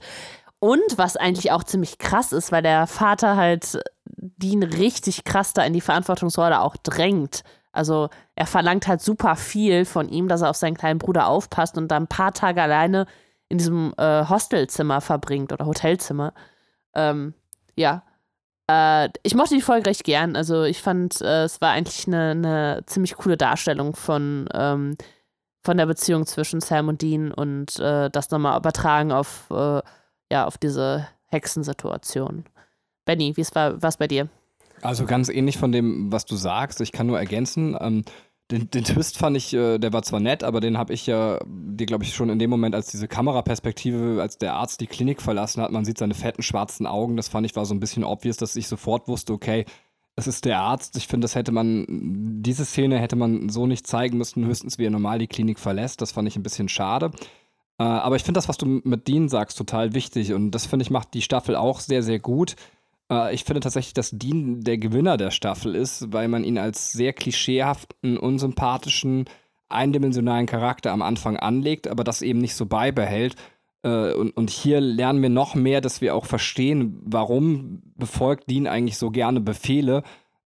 Und 0.60 0.98
was 0.98 1.16
eigentlich 1.16 1.52
auch 1.52 1.64
ziemlich 1.64 2.00
krass 2.00 2.34
ist, 2.34 2.52
weil 2.52 2.64
der 2.64 2.88
Vater 2.88 3.38
halt 3.38 3.80
Dean 4.06 4.64
richtig 4.64 5.24
krass 5.24 5.54
da 5.54 5.64
in 5.64 5.74
die 5.74 5.82
Verantwortungsrolle 5.82 6.60
auch 6.60 6.76
drängt. 6.76 7.44
Also 7.72 8.10
er 8.36 8.48
verlangt 8.48 8.88
halt 8.88 9.02
super 9.02 9.36
viel 9.36 9.86
von 9.86 10.10
ihm, 10.10 10.28
dass 10.28 10.42
er 10.42 10.50
auf 10.50 10.58
seinen 10.58 10.76
kleinen 10.76 11.00
Bruder 11.00 11.28
aufpasst 11.28 11.78
und 11.78 11.88
dann 11.90 12.04
ein 12.04 12.08
paar 12.08 12.34
Tage 12.34 12.62
alleine 12.62 13.06
in 13.48 13.58
diesem 13.58 13.94
äh, 13.98 14.28
Hostelzimmer 14.28 15.02
verbringt 15.02 15.54
oder 15.54 15.66
Hotelzimmer. 15.66 16.34
Ähm, 16.94 17.34
ja. 17.80 18.04
Äh, 18.70 19.10
ich 19.24 19.36
mochte 19.36 19.56
die 19.56 19.62
Folge 19.62 19.88
recht 19.88 20.04
gern. 20.04 20.36
Also 20.36 20.64
ich 20.64 20.82
fand, 20.82 21.22
äh, 21.22 21.44
es 21.44 21.62
war 21.62 21.72
eigentlich 21.72 22.08
eine, 22.08 22.32
eine, 22.32 22.84
ziemlich 22.86 23.16
coole 23.16 23.38
Darstellung 23.38 23.96
von, 23.96 24.48
ähm, 24.54 24.96
von 25.64 25.78
der 25.78 25.86
Beziehung 25.86 26.26
zwischen 26.26 26.62
Sam 26.62 26.90
und 26.90 27.02
Dean 27.02 27.32
und 27.32 27.80
äh, 27.80 28.10
das 28.10 28.30
nochmal 28.30 28.58
übertragen 28.60 29.12
auf, 29.12 29.48
äh, 29.50 29.82
ja, 30.32 30.46
auf 30.46 30.58
diese 30.58 31.08
Hexensituation. 31.28 32.46
Benny, 33.06 33.36
wie 33.36 33.46
war 33.54 33.84
es 33.84 33.98
bei 33.98 34.08
dir? 34.08 34.30
Also 34.82 35.06
ganz 35.06 35.30
ähnlich 35.30 35.58
von 35.58 35.72
dem, 35.72 36.12
was 36.12 36.26
du 36.26 36.36
sagst. 36.36 36.80
Ich 36.82 36.92
kann 36.92 37.08
nur 37.08 37.20
ergänzen. 37.20 37.76
Ähm, 37.80 38.04
den, 38.52 38.70
den, 38.72 38.84
Twist 38.84 39.18
fand 39.18 39.38
ich, 39.38 39.54
äh, 39.54 39.78
der 39.78 39.94
war 39.94 40.02
zwar 40.02 40.20
nett, 40.20 40.44
aber 40.44 40.60
den 40.60 40.78
habe 40.78 40.94
ich 40.94 41.06
ja 41.06 41.40
dir, 41.46 41.86
glaube 41.86 42.04
ich, 42.04 42.16
schon 42.16 42.30
in 42.30 42.40
dem 42.40 42.50
Moment, 42.50 42.74
als 42.74 42.88
diese 42.88 43.08
Kameraperspektive, 43.08 44.22
als 44.22 44.38
der 44.38 44.56
Arzt 44.56 44.82
die 44.82 44.88
Klinik 44.88 45.22
verlassen 45.22 45.62
hat, 45.62 45.72
man 45.72 45.86
sieht 45.86 46.00
seine 46.00 46.16
fetten 46.16 46.42
schwarzen 46.42 46.88
Augen. 46.88 47.16
Das 47.16 47.30
fand 47.30 47.46
ich 47.46 47.56
war 47.56 47.66
so 47.66 47.76
ein 47.76 47.80
bisschen 47.80 48.04
obvious, 48.04 48.38
dass 48.38 48.56
ich 48.56 48.68
sofort 48.68 49.08
wusste, 49.08 49.34
okay, 49.34 49.66
es 50.16 50.28
ist 50.28 50.46
der 50.46 50.60
Arzt. 50.60 50.98
Ich 50.98 51.08
finde, 51.08 51.26
das 51.26 51.36
hätte 51.36 51.52
man, 51.52 51.86
diese 52.42 52.66
Szene 52.66 53.00
hätte 53.00 53.16
man 53.16 53.50
so 53.50 53.68
nicht 53.68 53.88
zeigen 53.88 54.18
müssen, 54.18 54.46
höchstens 54.46 54.78
wie 54.78 54.86
er 54.86 54.92
normal 54.92 55.20
die 55.20 55.28
Klinik 55.28 55.60
verlässt. 55.60 56.02
Das 56.02 56.12
fand 56.12 56.28
ich 56.28 56.36
ein 56.36 56.44
bisschen 56.44 56.70
schade. 56.70 57.12
Äh, 57.78 57.84
aber 57.84 58.16
ich 58.16 58.24
finde 58.24 58.40
das, 58.40 58.50
was 58.50 58.58
du 58.58 58.66
mit 58.84 59.08
Dean 59.08 59.30
sagst, 59.30 59.58
total 59.58 59.94
wichtig. 59.94 60.34
Und 60.34 60.52
das 60.52 60.66
finde 60.66 60.84
ich 60.84 60.92
macht 60.92 61.14
die 61.14 61.22
Staffel 61.22 61.56
auch 61.56 61.80
sehr, 61.80 62.04
sehr 62.04 62.20
gut. 62.20 62.56
Äh, 63.12 63.34
ich 63.34 63.44
finde 63.44 63.62
tatsächlich, 63.62 63.94
dass 63.94 64.12
Dean 64.12 64.62
der 64.62 64.78
Gewinner 64.78 65.18
der 65.18 65.32
Staffel 65.32 65.76
ist, 65.76 66.12
weil 66.14 66.28
man 66.28 66.44
ihn 66.44 66.58
als 66.58 66.92
sehr 66.92 67.14
klischeehaften, 67.14 68.18
unsympathischen, 68.18 69.26
eindimensionalen 69.70 70.48
Charakter 70.48 70.92
am 70.92 71.02
Anfang 71.02 71.38
anlegt, 71.38 71.88
aber 71.88 72.04
das 72.04 72.22
eben 72.22 72.40
nicht 72.40 72.56
so 72.56 72.66
beibehält. 72.66 73.36
Äh, 73.84 74.14
und, 74.14 74.32
und 74.32 74.50
hier 74.50 74.82
lernen 74.82 75.22
wir 75.22 75.30
noch 75.30 75.56
mehr, 75.56 75.82
dass 75.82 76.02
wir 76.02 76.16
auch 76.16 76.26
verstehen, 76.26 77.00
warum 77.04 77.82
befolgt 77.96 78.50
Dean 78.50 78.68
eigentlich 78.68 78.98
so 78.98 79.12
gerne 79.12 79.42
Befehle. 79.42 80.04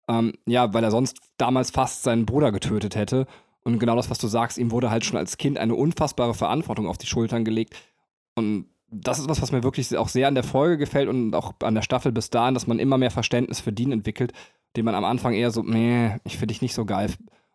Ähm, 0.08 0.32
ja, 0.46 0.74
weil 0.74 0.82
er 0.82 0.90
sonst 0.90 1.18
damals 1.38 1.70
fast 1.70 2.02
seinen 2.02 2.26
Bruder 2.26 2.50
getötet 2.50 2.96
hätte. 2.96 3.26
Und 3.64 3.78
genau 3.78 3.94
das, 3.94 4.10
was 4.10 4.18
du 4.18 4.26
sagst, 4.26 4.58
ihm 4.58 4.72
wurde 4.72 4.90
halt 4.90 5.04
schon 5.04 5.16
als 5.16 5.36
Kind 5.36 5.56
eine 5.58 5.76
unfassbare 5.76 6.34
Verantwortung 6.34 6.88
auf 6.88 6.98
die 6.98 7.06
Schultern 7.06 7.44
gelegt. 7.44 7.76
Und 8.34 8.66
das 8.92 9.18
ist 9.18 9.28
was, 9.28 9.40
was 9.40 9.52
mir 9.52 9.62
wirklich 9.62 9.96
auch 9.96 10.08
sehr 10.08 10.28
an 10.28 10.34
der 10.34 10.44
Folge 10.44 10.78
gefällt 10.78 11.08
und 11.08 11.34
auch 11.34 11.54
an 11.62 11.74
der 11.74 11.82
Staffel 11.82 12.12
bis 12.12 12.30
dahin, 12.30 12.54
dass 12.54 12.66
man 12.66 12.78
immer 12.78 12.98
mehr 12.98 13.10
Verständnis 13.10 13.60
für 13.60 13.72
Dean 13.72 13.92
entwickelt, 13.92 14.32
den 14.76 14.84
man 14.84 14.94
am 14.94 15.04
Anfang 15.04 15.32
eher 15.32 15.50
so, 15.50 15.62
nee, 15.62 16.16
ich 16.24 16.34
finde 16.34 16.48
dich 16.48 16.62
nicht 16.62 16.74
so 16.74 16.84
geil. 16.84 17.10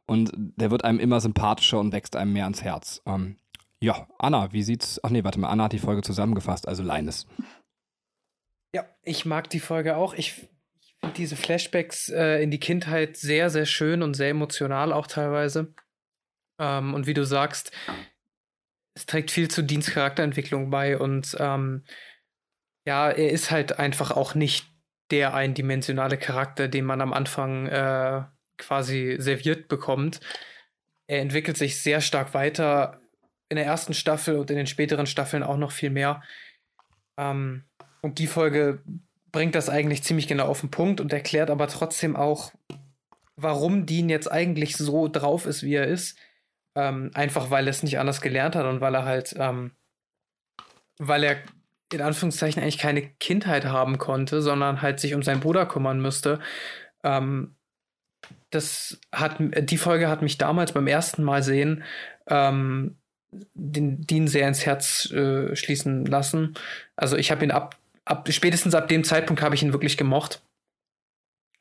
Und 0.07 0.31
der 0.35 0.71
wird 0.71 0.83
einem 0.83 0.99
immer 0.99 1.19
sympathischer 1.19 1.79
und 1.79 1.91
wächst 1.91 2.15
einem 2.15 2.33
mehr 2.33 2.45
ans 2.45 2.63
Herz. 2.63 3.01
Ähm, 3.05 3.37
ja, 3.79 4.07
Anna, 4.17 4.51
wie 4.51 4.63
sieht's? 4.63 4.99
Ach 5.03 5.09
nee, 5.09 5.23
warte 5.23 5.39
mal, 5.39 5.49
Anna 5.49 5.65
hat 5.65 5.73
die 5.73 5.79
Folge 5.79 6.01
zusammengefasst, 6.01 6.67
also 6.67 6.81
Leines. 6.81 7.27
Ja, 8.73 8.85
ich 9.03 9.25
mag 9.25 9.49
die 9.49 9.59
Folge 9.59 9.97
auch. 9.97 10.13
Ich, 10.13 10.49
ich 10.81 10.95
finde 10.99 11.15
diese 11.15 11.35
Flashbacks 11.35 12.09
äh, 12.09 12.41
in 12.41 12.51
die 12.51 12.59
Kindheit 12.59 13.17
sehr, 13.17 13.49
sehr 13.49 13.65
schön 13.65 14.01
und 14.01 14.15
sehr 14.15 14.29
emotional 14.29 14.91
auch 14.91 15.07
teilweise. 15.07 15.73
Ähm, 16.59 16.93
und 16.93 17.05
wie 17.05 17.13
du 17.13 17.25
sagst, 17.25 17.71
es 18.97 19.05
trägt 19.05 19.29
viel 19.29 19.47
zu 19.47 19.61
Dienstcharakterentwicklung 19.61 20.71
bei 20.71 20.97
und 20.97 21.37
ähm, 21.39 21.83
ja, 22.83 23.11
er 23.11 23.29
ist 23.29 23.51
halt 23.51 23.77
einfach 23.77 24.09
auch 24.09 24.33
nicht 24.33 24.71
der 25.11 25.35
eindimensionale 25.35 26.17
Charakter, 26.17 26.67
den 26.67 26.83
man 26.83 27.01
am 27.01 27.13
Anfang 27.13 27.67
äh, 27.67 28.23
quasi 28.57 29.17
serviert 29.19 29.67
bekommt. 29.67 30.19
Er 31.05 31.21
entwickelt 31.21 31.57
sich 31.57 31.79
sehr 31.79 32.01
stark 32.01 32.33
weiter 32.33 32.99
in 33.49 33.57
der 33.57 33.65
ersten 33.67 33.93
Staffel 33.93 34.37
und 34.37 34.49
in 34.49 34.57
den 34.57 34.67
späteren 34.67 35.05
Staffeln 35.05 35.43
auch 35.43 35.57
noch 35.57 35.71
viel 35.71 35.91
mehr. 35.91 36.23
Ähm, 37.17 37.65
und 38.01 38.17
die 38.17 38.27
Folge 38.27 38.81
bringt 39.31 39.53
das 39.53 39.69
eigentlich 39.69 40.01
ziemlich 40.01 40.27
genau 40.27 40.47
auf 40.47 40.61
den 40.61 40.71
Punkt 40.71 41.01
und 41.01 41.13
erklärt 41.13 41.51
aber 41.51 41.67
trotzdem 41.67 42.15
auch, 42.15 42.51
warum 43.35 43.85
Dean 43.85 44.09
jetzt 44.09 44.31
eigentlich 44.31 44.75
so 44.75 45.07
drauf 45.07 45.45
ist, 45.45 45.61
wie 45.61 45.75
er 45.75 45.85
ist. 45.85 46.17
Ähm, 46.77 47.09
einfach 47.15 47.49
weil 47.49 47.65
er 47.65 47.71
es 47.71 47.81
nicht 47.81 47.97
anders 47.97 48.21
gelernt 48.21 48.55
hat 48.55 48.67
und 48.67 48.81
weil 48.81 48.93
er 48.93 49.03
halt, 49.03 49.33
ähm, 49.39 49.71
weil 50.99 51.23
er 51.23 51.37
in 51.91 52.01
Anführungszeichen 52.01 52.61
eigentlich 52.61 52.77
keine 52.77 53.01
Kindheit 53.01 53.65
haben 53.65 53.97
konnte, 53.97 54.43
sondern 54.43 54.83
halt 54.83 54.99
sich 54.99 55.15
um 55.15 55.23
seinen 55.23 55.39
Bruder 55.39 55.65
kümmern 55.65 55.99
müsste. 55.99 56.39
Ähm, 57.03 57.55
das 58.51 58.99
hat, 59.11 59.37
die 59.39 59.77
Folge 59.77 60.07
hat 60.07 60.21
mich 60.21 60.37
damals 60.37 60.71
beim 60.71 60.85
ersten 60.85 61.23
Mal 61.23 61.41
sehen, 61.41 61.83
ähm, 62.27 62.97
den 63.31 64.01
Dean 64.01 64.27
sehr 64.27 64.47
ins 64.47 64.65
Herz 64.65 65.09
äh, 65.11 65.55
schließen 65.55 66.05
lassen. 66.05 66.53
Also 66.95 67.17
ich 67.17 67.31
habe 67.31 67.43
ihn 67.43 67.51
ab, 67.51 67.75
ab, 68.05 68.31
spätestens 68.31 68.75
ab 68.75 68.87
dem 68.87 69.03
Zeitpunkt 69.03 69.41
habe 69.41 69.55
ich 69.55 69.63
ihn 69.63 69.73
wirklich 69.73 69.97
gemocht. 69.97 70.43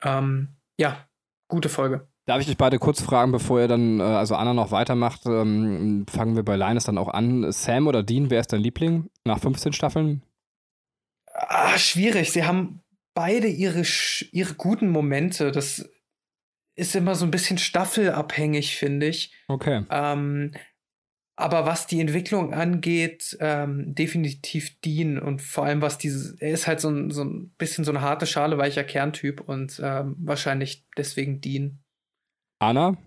Ähm, 0.03 0.49
ja, 0.77 1.07
gute 1.47 1.69
Folge. 1.69 2.07
Darf 2.27 2.41
ich 2.41 2.49
euch 2.49 2.57
beide 2.57 2.77
kurz 2.77 3.01
fragen, 3.01 3.31
bevor 3.31 3.61
ihr 3.61 3.69
dann, 3.69 4.01
äh, 4.01 4.03
also 4.03 4.35
Anna 4.35 4.53
noch 4.53 4.71
weitermacht, 4.71 5.25
ähm, 5.25 6.05
fangen 6.09 6.35
wir 6.35 6.43
bei 6.43 6.57
Linus 6.57 6.83
dann 6.83 6.97
auch 6.97 7.07
an. 7.07 7.49
Sam 7.53 7.87
oder 7.87 8.03
Dean, 8.03 8.29
wer 8.29 8.41
ist 8.41 8.51
dein 8.51 8.59
Liebling 8.59 9.09
nach 9.23 9.39
15 9.39 9.71
Staffeln? 9.71 10.21
Ah, 11.31 11.77
schwierig. 11.77 12.33
Sie 12.33 12.43
haben 12.43 12.81
beide 13.13 13.47
ihre, 13.47 13.83
ihre 14.33 14.53
guten 14.55 14.89
Momente. 14.89 15.51
Das 15.51 15.89
ist 16.75 16.95
immer 16.97 17.15
so 17.15 17.23
ein 17.23 17.31
bisschen 17.31 17.57
staffelabhängig, 17.57 18.75
finde 18.75 19.07
ich. 19.07 19.33
Okay. 19.47 19.85
Ähm, 19.89 20.51
aber 21.37 21.65
was 21.65 21.87
die 21.87 22.01
Entwicklung 22.01 22.53
angeht, 22.53 23.37
ähm, 23.39 23.95
definitiv 23.95 24.81
Dean 24.81 25.17
und 25.17 25.41
vor 25.41 25.63
allem 25.63 25.81
was 25.81 25.97
dieses, 25.97 26.33
er 26.41 26.51
ist 26.51 26.67
halt 26.67 26.81
so 26.81 26.89
ein, 26.89 27.09
so 27.09 27.23
ein 27.23 27.51
bisschen 27.57 27.85
so 27.85 27.91
eine 27.91 28.01
harte 28.01 28.25
Schale, 28.25 28.57
weicher 28.57 28.83
Kerntyp 28.83 29.39
und 29.39 29.79
ähm, 29.81 30.17
wahrscheinlich 30.19 30.85
deswegen 30.97 31.39
Dean. 31.39 31.79
Anna? 32.59 32.97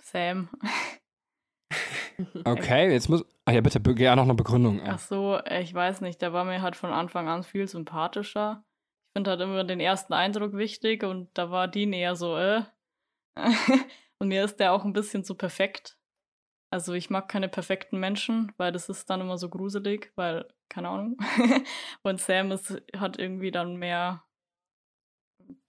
Sam. 0.00 0.48
Okay, 2.44 2.92
jetzt 2.92 3.08
muss. 3.08 3.24
Ach 3.46 3.52
ja, 3.52 3.60
bitte, 3.60 3.80
gerne 3.80 4.16
noch 4.16 4.28
eine 4.28 4.34
Begründung. 4.34 4.80
Ach 4.84 4.98
so, 4.98 5.40
ich 5.50 5.74
weiß 5.74 6.02
nicht, 6.02 6.22
der 6.22 6.32
war 6.32 6.44
mir 6.44 6.62
halt 6.62 6.76
von 6.76 6.92
Anfang 6.92 7.28
an 7.28 7.42
viel 7.42 7.66
sympathischer. 7.66 8.64
Ich 9.08 9.12
finde 9.14 9.30
halt 9.30 9.40
immer 9.40 9.64
den 9.64 9.80
ersten 9.80 10.12
Eindruck 10.12 10.52
wichtig 10.52 11.02
und 11.02 11.30
da 11.34 11.50
war 11.50 11.68
Dean 11.68 11.92
eher 11.92 12.14
so, 12.14 12.36
äh. 12.36 12.62
und 14.18 14.28
mir 14.28 14.44
ist 14.44 14.60
der 14.60 14.72
auch 14.72 14.84
ein 14.84 14.92
bisschen 14.92 15.24
zu 15.24 15.34
perfekt. 15.34 15.98
Also 16.70 16.92
ich 16.92 17.10
mag 17.10 17.28
keine 17.28 17.48
perfekten 17.48 17.98
Menschen, 17.98 18.52
weil 18.56 18.72
das 18.72 18.88
ist 18.88 19.10
dann 19.10 19.20
immer 19.20 19.38
so 19.38 19.48
gruselig, 19.48 20.12
weil, 20.14 20.46
keine 20.68 20.88
Ahnung. 20.88 21.16
und 22.02 22.20
Sam 22.20 22.52
ist, 22.52 22.80
hat 22.96 23.18
irgendwie 23.18 23.50
dann 23.50 23.76
mehr 23.76 24.24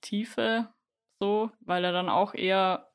Tiefe, 0.01 0.71
so, 1.19 1.51
weil 1.61 1.83
er 1.83 1.91
dann 1.91 2.09
auch 2.09 2.33
eher 2.35 2.92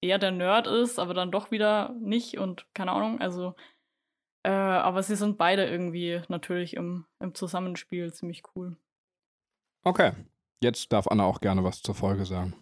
eher 0.00 0.18
der 0.18 0.30
Nerd 0.30 0.66
ist, 0.66 0.98
aber 0.98 1.14
dann 1.14 1.30
doch 1.30 1.50
wieder 1.50 1.94
nicht 2.00 2.38
und 2.38 2.66
keine 2.74 2.92
Ahnung. 2.92 3.20
Also, 3.20 3.54
äh, 4.42 4.50
aber 4.50 5.02
sie 5.02 5.16
sind 5.16 5.38
beide 5.38 5.66
irgendwie 5.66 6.22
natürlich 6.28 6.74
im, 6.74 7.06
im 7.18 7.34
Zusammenspiel 7.34 8.12
ziemlich 8.12 8.42
cool. 8.54 8.76
Okay. 9.84 10.12
Jetzt 10.62 10.92
darf 10.92 11.08
Anna 11.08 11.24
auch 11.24 11.40
gerne 11.40 11.64
was 11.64 11.82
zur 11.82 11.94
Folge 11.94 12.26
sagen. 12.26 12.54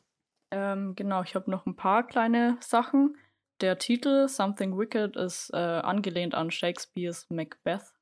Ähm, 0.50 0.94
genau, 0.94 1.22
ich 1.22 1.34
habe 1.34 1.50
noch 1.50 1.66
ein 1.66 1.76
paar 1.76 2.06
kleine 2.06 2.56
Sachen. 2.60 3.16
Der 3.60 3.78
Titel 3.78 4.28
Something 4.28 4.78
Wicked 4.78 5.16
ist 5.16 5.50
äh, 5.52 5.56
angelehnt 5.56 6.34
an 6.34 6.50
Shakespeares 6.50 7.28
Macbeth. 7.28 7.94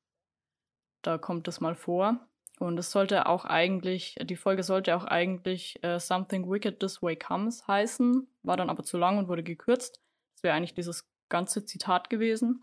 Da 1.03 1.17
kommt 1.17 1.49
es 1.49 1.61
mal 1.61 1.75
vor. 1.75 2.21
Und 2.59 2.79
es 2.79 2.91
sollte 2.91 3.27
auch 3.27 3.45
eigentlich, 3.45 4.17
die 4.23 4.37
Folge 4.37 4.63
sollte 4.63 4.97
auch 4.97 5.05
eigentlich 5.05 5.83
äh, 5.83 5.99
Something 5.99 6.51
Wicked 6.51 6.81
This 6.81 7.03
Way 7.03 7.17
Comes 7.17 7.67
heißen, 7.67 8.27
war 8.47 8.57
dann 8.57 8.71
aber 8.71 8.85
zu 8.85 8.99
lang 8.99 9.19
und 9.19 9.29
wurde 9.29 9.43
gekürzt. 9.43 10.01
Das 10.35 10.43
wäre 10.43 10.55
eigentlich 10.55 10.75
dieses 10.75 11.09
ganze 11.29 11.65
Zitat 11.65 12.11
gewesen. 12.11 12.63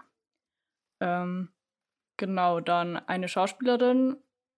Ähm, 1.00 1.50
genau, 2.18 2.60
dann 2.60 2.98
eine 2.98 3.28
Schauspielerin, 3.28 4.18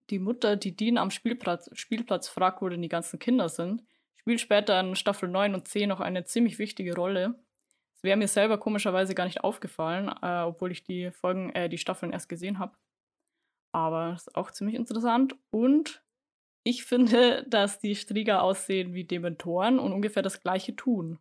die 0.10 0.20
Mutter, 0.20 0.56
die 0.56 0.76
Dean 0.76 0.98
am 0.98 1.12
Spielplatz, 1.12 1.70
Spielplatz 1.74 2.28
fragt, 2.28 2.62
wo 2.62 2.70
denn 2.70 2.82
die 2.82 2.90
ganzen 2.90 3.20
Kinder 3.20 3.50
sind, 3.50 3.84
spielt 4.16 4.40
später 4.40 4.80
in 4.80 4.96
Staffel 4.96 5.30
9 5.30 5.56
und 5.56 5.68
10 5.68 5.90
noch 5.90 6.00
eine 6.00 6.26
ziemlich 6.26 6.60
wichtige 6.60 6.96
Rolle. 6.96 7.36
Das 7.94 8.04
wäre 8.04 8.18
mir 8.18 8.28
selber 8.28 8.60
komischerweise 8.60 9.16
gar 9.16 9.26
nicht 9.26 9.44
aufgefallen, 9.44 10.10
äh, 10.22 10.42
obwohl 10.42 10.72
ich 10.72 10.84
die 10.84 11.12
Folgen, 11.12 11.50
äh, 11.52 11.70
die 11.70 11.78
Staffeln 11.78 12.12
erst 12.12 12.30
gesehen 12.30 12.60
habe. 12.60 12.78
Aber 13.72 14.14
ist 14.14 14.36
auch 14.36 14.52
ziemlich 14.52 14.76
interessant. 14.76 15.36
Und 15.50 16.05
ich 16.66 16.84
finde, 16.84 17.46
dass 17.48 17.80
die 17.80 17.96
Strieger 17.96 18.42
aussehen 18.42 18.94
wie 18.94 19.04
Dementoren 19.04 19.80
und 19.80 19.94
ungefähr 19.94 20.24
das 20.24 20.42
gleiche 20.42 20.76
tun. 20.76 21.20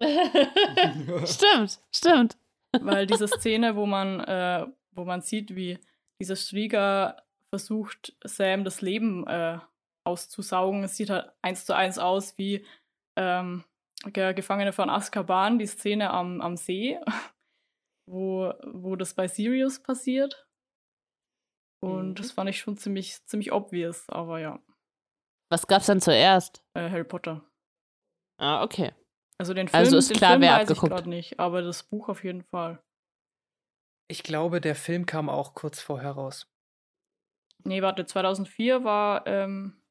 stimmt, 1.24 1.80
stimmt. 1.94 2.36
Weil 2.78 3.06
diese 3.06 3.28
Szene, 3.28 3.76
wo 3.76 3.86
man, 3.86 4.20
äh, 4.20 4.66
wo 4.92 5.04
man 5.04 5.22
sieht, 5.22 5.54
wie 5.54 5.78
dieser 6.20 6.36
Strieger 6.36 7.22
versucht, 7.50 8.16
Sam 8.24 8.64
das 8.64 8.80
Leben 8.80 9.26
äh, 9.26 9.58
auszusaugen, 10.04 10.84
es 10.84 10.96
sieht 10.96 11.10
halt 11.10 11.30
eins 11.40 11.64
zu 11.64 11.74
eins 11.74 11.98
aus 11.98 12.36
wie 12.36 12.64
ähm, 13.16 13.64
der 14.06 14.34
Gefangene 14.34 14.72
von 14.72 14.90
Azkaban, 14.90 15.58
die 15.58 15.66
Szene 15.66 16.10
am, 16.10 16.40
am 16.40 16.56
See, 16.56 16.98
wo, 18.06 18.52
wo 18.64 18.96
das 18.96 19.14
bei 19.14 19.28
Sirius 19.28 19.80
passiert. 19.80 20.48
Und 21.80 22.10
mhm. 22.10 22.14
das 22.16 22.32
fand 22.32 22.50
ich 22.50 22.58
schon 22.58 22.76
ziemlich, 22.76 23.24
ziemlich 23.26 23.52
obvious, 23.52 24.08
aber 24.08 24.40
ja. 24.40 24.60
Was 25.50 25.66
gab's 25.66 25.86
dann 25.86 26.00
zuerst? 26.00 26.62
Äh, 26.74 26.88
Harry 26.88 27.04
Potter. 27.04 27.42
Ah, 28.38 28.62
okay. 28.62 28.92
Also 29.38 29.54
den 29.54 29.68
Film, 29.68 29.78
also 29.78 29.96
ist 29.96 30.10
den 30.10 30.16
klar, 30.16 30.32
Film 30.32 30.42
wer 30.42 30.52
weiß 30.52 30.60
abgeguckt. 30.62 30.92
ich 30.92 30.96
gerade 30.96 31.08
nicht, 31.08 31.40
aber 31.40 31.62
das 31.62 31.82
Buch 31.82 32.08
auf 32.08 32.24
jeden 32.24 32.42
Fall. 32.44 32.82
Ich 34.08 34.22
glaube, 34.22 34.60
der 34.60 34.74
Film 34.74 35.06
kam 35.06 35.28
auch 35.28 35.54
kurz 35.54 35.80
vorher 35.80 36.12
raus. 36.12 36.46
Nee, 37.64 37.82
warte, 37.82 38.06
2004 38.06 38.84
war, 38.84 39.26
ähm, 39.26 39.82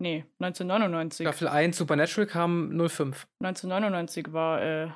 nee, 0.00 0.24
1999. 0.38 1.26
Staffel 1.26 1.48
1 1.48 1.76
Supernatural 1.76 2.26
kam 2.26 2.70
05. 2.88 3.26
1999 3.42 4.32
war, 4.32 4.62
äh, 4.62 4.90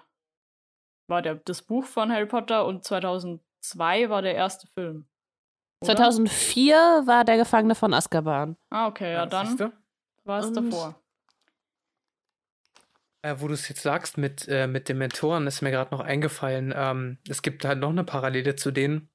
war 1.08 1.22
der, 1.22 1.36
das 1.36 1.62
Buch 1.62 1.84
von 1.84 2.12
Harry 2.12 2.26
Potter 2.26 2.66
und 2.66 2.84
2002 2.84 4.10
war 4.10 4.22
der 4.22 4.34
erste 4.34 4.68
Film. 4.68 5.09
Oder? 5.82 5.96
2004 5.96 6.74
war 7.06 7.24
der 7.24 7.38
Gefangene 7.38 7.74
von 7.74 7.94
Azkaban. 7.94 8.56
Ah, 8.70 8.86
okay, 8.86 9.12
ja, 9.12 9.26
dann 9.26 9.72
war 10.24 10.40
es 10.40 10.52
davor. 10.52 11.00
Äh, 13.22 13.36
wo 13.38 13.48
du 13.48 13.54
es 13.54 13.68
jetzt 13.68 13.82
sagst 13.82 14.16
mit, 14.18 14.46
äh, 14.48 14.66
mit 14.66 14.88
den 14.88 14.98
Mentoren, 14.98 15.46
ist 15.46 15.60
mir 15.62 15.70
gerade 15.70 15.90
noch 15.94 16.00
eingefallen. 16.00 16.72
Ähm, 16.74 17.18
es 17.28 17.42
gibt 17.42 17.64
halt 17.64 17.78
noch 17.78 17.90
eine 17.90 18.04
Parallele 18.04 18.56
zu 18.56 18.70
denen. 18.70 19.10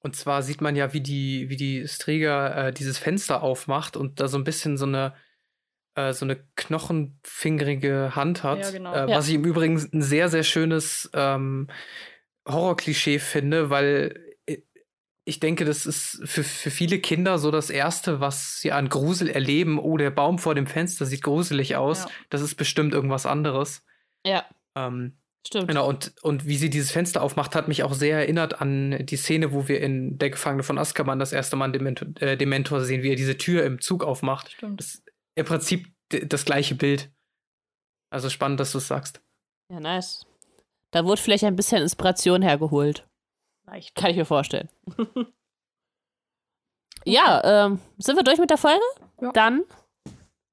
Und 0.00 0.14
zwar 0.14 0.42
sieht 0.42 0.60
man 0.60 0.76
ja, 0.76 0.92
wie 0.92 1.00
die, 1.00 1.48
wie 1.48 1.56
die 1.56 1.86
Strieger 1.88 2.68
äh, 2.68 2.72
dieses 2.72 2.98
Fenster 2.98 3.42
aufmacht 3.42 3.96
und 3.96 4.20
da 4.20 4.28
so 4.28 4.38
ein 4.38 4.44
bisschen 4.44 4.76
so 4.76 4.84
eine, 4.86 5.14
äh, 5.96 6.12
so 6.12 6.24
eine 6.24 6.36
knochenfingerige 6.54 8.14
Hand 8.14 8.42
hat. 8.44 8.60
Ja, 8.60 8.70
genau. 8.70 8.94
Äh, 8.94 9.10
Ja. 9.10 9.16
Was 9.16 9.28
ich 9.28 9.34
im 9.34 9.44
Übrigen 9.44 9.76
ein 9.92 10.02
sehr, 10.02 10.28
sehr 10.28 10.44
schönes 10.44 11.10
ähm, 11.14 11.68
Horrorklischee 12.48 13.18
finde, 13.18 13.70
weil 13.70 14.25
ich 15.28 15.40
denke, 15.40 15.64
das 15.64 15.86
ist 15.86 16.22
für, 16.24 16.44
für 16.44 16.70
viele 16.70 17.00
Kinder 17.00 17.38
so 17.38 17.50
das 17.50 17.68
Erste, 17.68 18.20
was 18.20 18.60
sie 18.60 18.70
an 18.70 18.88
Grusel 18.88 19.28
erleben. 19.28 19.80
Oh, 19.80 19.96
der 19.96 20.10
Baum 20.10 20.38
vor 20.38 20.54
dem 20.54 20.68
Fenster 20.68 21.04
sieht 21.04 21.22
gruselig 21.22 21.74
aus. 21.74 22.04
Ja. 22.04 22.10
Das 22.30 22.42
ist 22.42 22.54
bestimmt 22.54 22.94
irgendwas 22.94 23.26
anderes. 23.26 23.84
Ja, 24.24 24.46
Ähm, 24.76 25.18
stimmt. 25.44 25.66
Genau, 25.66 25.88
und, 25.88 26.14
und 26.22 26.46
wie 26.46 26.56
sie 26.56 26.70
dieses 26.70 26.92
Fenster 26.92 27.22
aufmacht, 27.22 27.56
hat 27.56 27.66
mich 27.66 27.82
auch 27.82 27.92
sehr 27.92 28.18
erinnert 28.18 28.60
an 28.60 29.04
die 29.04 29.16
Szene, 29.16 29.52
wo 29.52 29.66
wir 29.66 29.80
in 29.80 30.16
Der 30.16 30.30
Gefangene 30.30 30.62
von 30.62 30.78
Azkaban 30.78 31.18
das 31.18 31.32
erste 31.32 31.56
Mal 31.56 31.72
Dementor, 31.72 32.08
äh, 32.20 32.36
Dementor 32.36 32.84
sehen, 32.84 33.02
wie 33.02 33.10
er 33.10 33.16
diese 33.16 33.36
Tür 33.36 33.64
im 33.64 33.80
Zug 33.80 34.04
aufmacht. 34.04 34.52
Stimmt. 34.52 34.78
Das 34.78 34.94
ist 34.94 35.12
im 35.34 35.44
Prinzip 35.44 35.92
das 36.08 36.44
gleiche 36.44 36.76
Bild. 36.76 37.10
Also 38.10 38.30
spannend, 38.30 38.60
dass 38.60 38.70
du 38.70 38.78
es 38.78 38.86
sagst. 38.86 39.20
Ja, 39.72 39.80
nice. 39.80 40.24
Da 40.92 41.04
wurde 41.04 41.20
vielleicht 41.20 41.42
ein 41.42 41.56
bisschen 41.56 41.82
Inspiration 41.82 42.42
hergeholt. 42.42 43.08
Leicht. 43.66 43.94
Kann 43.94 44.10
ich 44.10 44.16
mir 44.16 44.24
vorstellen. 44.24 44.68
ja, 47.04 47.66
ähm, 47.66 47.80
sind 47.98 48.16
wir 48.16 48.24
durch 48.24 48.38
mit 48.38 48.50
der 48.50 48.58
Folge? 48.58 48.80
Ja. 49.20 49.32
Dann 49.32 49.64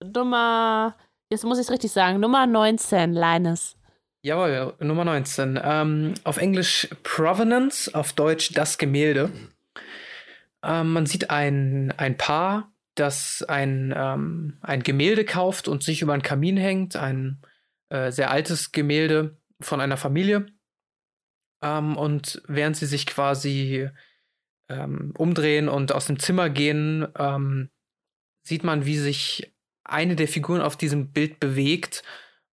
Nummer, 0.03 0.95
jetzt 1.30 1.43
muss 1.45 1.58
ich 1.58 1.66
es 1.66 1.72
richtig 1.72 1.92
sagen, 1.92 2.19
Nummer 2.19 2.45
19, 2.45 3.14
Linus. 3.14 3.77
Jawohl, 4.22 4.74
Nummer 4.80 5.03
19. 5.06 5.59
Ähm, 5.61 6.14
auf 6.24 6.38
Englisch 6.38 6.88
Provenance, 7.03 7.93
auf 7.93 8.14
Deutsch 8.14 8.53
das 8.53 8.77
Gemälde. 8.77 9.32
Ähm, 10.64 10.93
man 10.93 11.06
sieht 11.06 11.30
ein, 11.30 11.93
ein 11.98 12.17
Paar, 12.17 12.72
das 12.95 13.43
ein, 13.43 13.93
ähm, 13.95 14.58
ein 14.61 14.82
Gemälde 14.82 15.25
kauft 15.25 15.67
und 15.67 15.83
sich 15.83 16.01
über 16.01 16.14
einen 16.14 16.22
Kamin 16.22 16.56
hängt. 16.56 16.95
Ein 16.95 17.42
äh, 17.90 18.11
sehr 18.11 18.32
altes 18.32 18.72
Gemälde 18.72 19.38
von 19.59 19.82
einer 19.82 19.98
Familie. 19.98 20.45
Ähm, 21.64 21.98
und 21.98 22.42
während 22.48 22.75
sie 22.75 22.85
sich 22.85 23.08
quasi 23.08 23.90
ähm, 24.69 25.14
umdrehen 25.17 25.69
und 25.69 25.93
aus 25.93 26.06
dem 26.06 26.19
Zimmer 26.19 26.50
gehen, 26.50 27.08
ähm, 27.17 27.69
sieht 28.43 28.64
man, 28.64 28.85
wie 28.85 28.98
sich 28.98 29.53
eine 29.85 30.16
der 30.16 30.27
Figuren 30.27 30.61
auf 30.61 30.77
diesem 30.77 31.11
Bild 31.11 31.40
bewegt 31.40 32.03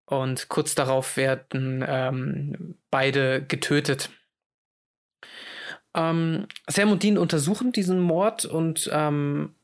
und 0.06 0.48
kurz 0.48 0.74
darauf 0.74 1.16
werden 1.16 1.84
ähm, 1.86 2.76
beide 2.90 3.42
getötet. 3.44 4.10
Ähm, 5.94 6.46
Sam 6.68 6.92
und 6.92 7.02
Dean 7.02 7.18
untersuchen 7.18 7.72
diesen 7.72 8.00
Mord 8.00 8.44
und 8.44 8.88
ähm, 8.92 9.54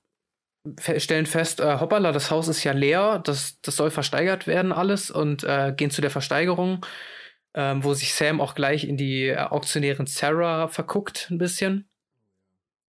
stellen 0.80 1.26
fest, 1.26 1.60
äh, 1.60 1.78
hoppala, 1.78 2.10
das 2.10 2.32
Haus 2.32 2.48
ist 2.48 2.64
ja 2.64 2.72
leer, 2.72 3.20
das, 3.20 3.60
das 3.60 3.76
soll 3.76 3.90
versteigert 3.90 4.48
werden 4.48 4.72
alles 4.72 5.12
und 5.12 5.44
äh, 5.44 5.72
gehen 5.76 5.90
zu 5.90 6.00
der 6.00 6.10
Versteigerung, 6.10 6.84
ähm, 7.56 7.82
wo 7.82 7.94
sich 7.94 8.14
Sam 8.14 8.40
auch 8.40 8.54
gleich 8.54 8.84
in 8.84 8.96
die 8.96 9.28
äh, 9.28 9.36
Auktionärin 9.36 10.06
Sarah 10.06 10.68
verguckt 10.68 11.28
ein 11.30 11.38
bisschen. 11.38 11.88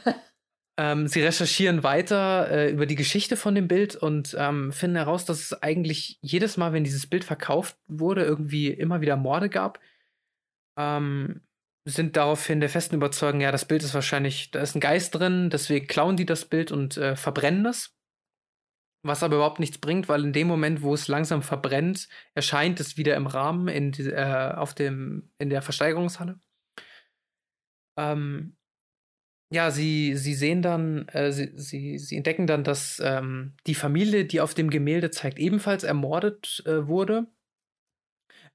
Ähm, 0.81 1.09
sie 1.09 1.21
recherchieren 1.21 1.83
weiter 1.83 2.51
äh, 2.51 2.71
über 2.71 2.87
die 2.87 2.95
Geschichte 2.95 3.37
von 3.37 3.55
dem 3.55 3.69
Bild 3.69 3.97
und 3.97 4.35
ähm, 4.39 4.73
finden 4.73 4.97
heraus, 4.97 5.27
dass 5.27 5.41
es 5.41 5.63
eigentlich 5.63 6.19
jedes 6.23 6.57
Mal, 6.57 6.73
wenn 6.73 6.85
dieses 6.85 7.07
Bild 7.07 7.23
verkauft 7.23 7.77
wurde, 7.87 8.25
irgendwie 8.25 8.69
immer 8.69 9.03
wieder 9.03 9.19
Morde 9.19 9.51
gab. 9.51 9.79
Ähm, 10.79 11.43
sind 11.85 12.17
daraufhin 12.17 12.61
der 12.61 12.71
festen 12.71 12.95
Überzeugung, 12.95 13.43
ja, 13.43 13.53
das 13.53 13.67
Bild 13.67 13.83
ist 13.83 13.93
wahrscheinlich, 13.93 14.53
da 14.53 14.61
ist 14.61 14.75
ein 14.75 14.81
Geist 14.81 15.15
drin, 15.15 15.51
deswegen 15.51 15.87
klauen 15.87 16.17
die 16.17 16.25
das 16.25 16.47
Bild 16.47 16.73
und 16.73 16.97
äh, 16.97 17.15
verbrennen 17.15 17.67
es. 17.67 17.95
Was 19.03 19.23
aber 19.23 19.37
überhaupt 19.37 19.61
nichts 19.61 19.79
bringt, 19.79 20.09
weil 20.09 20.25
in 20.25 20.33
dem 20.33 20.47
Moment, 20.47 20.83
wo 20.83 20.93
es 20.93 21.09
langsam 21.09 21.43
verbrennt, 21.43 22.09
erscheint 22.35 22.81
es 22.81 22.99
wieder 22.99 23.17
im 23.17 23.27
Rahmen 23.27 23.69
in, 23.69 23.93
die, 23.93 24.11
äh, 24.11 24.53
auf 24.55 24.75
dem, 24.75 25.31
in 25.39 25.49
der 25.49 25.63
Versteigerungshalle. 25.63 26.39
Ähm, 27.99 28.57
ja, 29.53 29.71
sie, 29.71 30.17
sie 30.17 30.35
sehen 30.35 30.63
dann, 30.63 31.09
äh, 31.09 31.33
sie, 31.33 31.53
sie, 31.57 31.99
sie 31.99 32.17
entdecken 32.17 32.47
dann, 32.47 32.63
dass 32.63 33.01
ähm, 33.05 33.57
die 33.67 33.75
Familie, 33.75 34.25
die 34.25 34.41
auf 34.41 34.55
dem 34.55 34.71
Gemälde 34.71 35.11
zeigt, 35.11 35.39
ebenfalls 35.39 35.83
ermordet 35.83 36.63
äh, 36.67 36.87
wurde. 36.87 37.27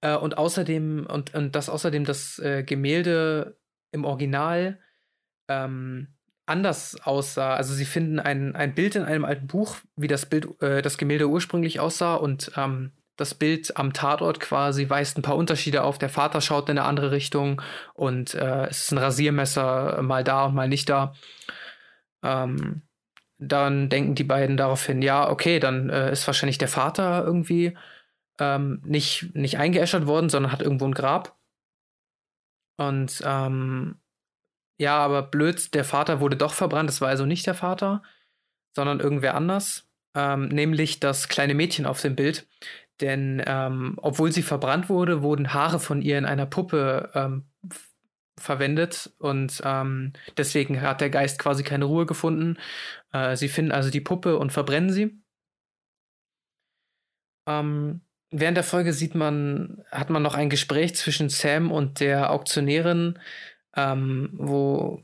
Äh, 0.01 0.15
und 0.15 0.37
außerdem, 0.37 1.05
und, 1.07 1.33
und 1.33 1.55
dass 1.55 1.69
außerdem 1.69 2.05
das 2.05 2.39
äh, 2.39 2.63
Gemälde 2.63 3.59
im 3.91 4.05
Original 4.05 4.79
ähm, 5.49 6.14
anders 6.45 6.97
aussah. 7.03 7.55
Also 7.55 7.73
sie 7.73 7.85
finden 7.85 8.19
ein, 8.19 8.55
ein 8.55 8.75
Bild 8.75 8.95
in 8.95 9.03
einem 9.03 9.25
alten 9.25 9.47
Buch, 9.47 9.77
wie 9.95 10.07
das 10.07 10.25
Bild, 10.25 10.61
äh, 10.61 10.81
das 10.81 10.97
Gemälde 10.97 11.27
ursprünglich 11.27 11.79
aussah 11.79 12.15
und 12.15 12.51
ähm, 12.55 12.91
das 13.17 13.33
Bild 13.33 13.77
am 13.77 13.93
Tatort 13.93 14.39
quasi 14.39 14.89
weist 14.89 15.17
ein 15.17 15.21
paar 15.21 15.37
Unterschiede 15.37 15.83
auf. 15.83 15.97
Der 15.97 16.09
Vater 16.09 16.41
schaut 16.41 16.69
in 16.69 16.77
eine 16.77 16.87
andere 16.87 17.11
Richtung 17.11 17.61
und 17.93 18.33
äh, 18.33 18.65
es 18.67 18.85
ist 18.85 18.91
ein 18.91 18.97
Rasiermesser 18.97 20.01
mal 20.01 20.23
da 20.23 20.45
und 20.45 20.55
mal 20.55 20.67
nicht 20.67 20.89
da. 20.89 21.13
Ähm, 22.23 22.81
dann 23.37 23.89
denken 23.89 24.15
die 24.15 24.23
beiden 24.23 24.57
daraufhin, 24.57 25.01
ja, 25.01 25.29
okay, 25.29 25.59
dann 25.59 25.89
äh, 25.89 26.11
ist 26.11 26.27
wahrscheinlich 26.27 26.57
der 26.57 26.67
Vater 26.67 27.23
irgendwie 27.25 27.77
ähm, 28.39 28.81
nicht, 28.85 29.35
nicht 29.35 29.57
eingeäschert 29.57 30.07
worden, 30.07 30.29
sondern 30.29 30.51
hat 30.51 30.61
irgendwo 30.61 30.85
ein 30.85 30.93
Grab. 30.93 31.37
Und 32.77 33.21
ähm, 33.25 33.99
ja, 34.79 34.97
aber 34.97 35.23
blöd, 35.23 35.73
der 35.73 35.85
Vater 35.85 36.19
wurde 36.19 36.37
doch 36.37 36.53
verbrannt. 36.53 36.89
Es 36.89 37.01
war 37.01 37.09
also 37.09 37.25
nicht 37.25 37.47
der 37.47 37.55
Vater, 37.55 38.03
sondern 38.75 38.99
irgendwer 38.99 39.35
anders. 39.35 39.87
ähm, 40.15 40.47
nämlich 40.49 40.99
das 40.99 41.27
kleine 41.29 41.53
Mädchen 41.55 41.85
auf 41.85 42.01
dem 42.01 42.15
Bild. 42.15 42.47
Denn 43.01 43.43
ähm, 43.45 43.95
obwohl 44.01 44.31
sie 44.31 44.43
verbrannt 44.43 44.89
wurde, 44.89 45.21
wurden 45.21 45.53
Haare 45.53 45.79
von 45.79 46.01
ihr 46.01 46.17
in 46.17 46.25
einer 46.25 46.45
Puppe 46.45 47.11
ähm, 47.13 47.45
verwendet 48.39 49.11
und 49.19 49.61
ähm, 49.65 50.13
deswegen 50.37 50.81
hat 50.81 51.01
der 51.01 51.09
Geist 51.09 51.39
quasi 51.39 51.63
keine 51.63 51.85
Ruhe 51.85 52.05
gefunden. 52.05 52.57
Äh, 53.13 53.35
sie 53.37 53.49
finden 53.49 53.71
also 53.71 53.89
die 53.91 54.01
Puppe 54.01 54.37
und 54.37 54.51
verbrennen 54.53 54.91
sie. 54.91 55.21
Ähm, 57.47 58.01
während 58.31 58.57
der 58.57 58.63
Folge 58.63 58.93
sieht 58.93 59.15
man, 59.15 59.83
hat 59.91 60.09
man 60.09 60.23
noch 60.23 60.35
ein 60.35 60.49
Gespräch 60.49 60.95
zwischen 60.95 61.29
Sam 61.29 61.71
und 61.71 61.99
der 61.99 62.31
Auktionärin, 62.31 63.19
ähm, 63.75 64.29
wo, 64.33 65.01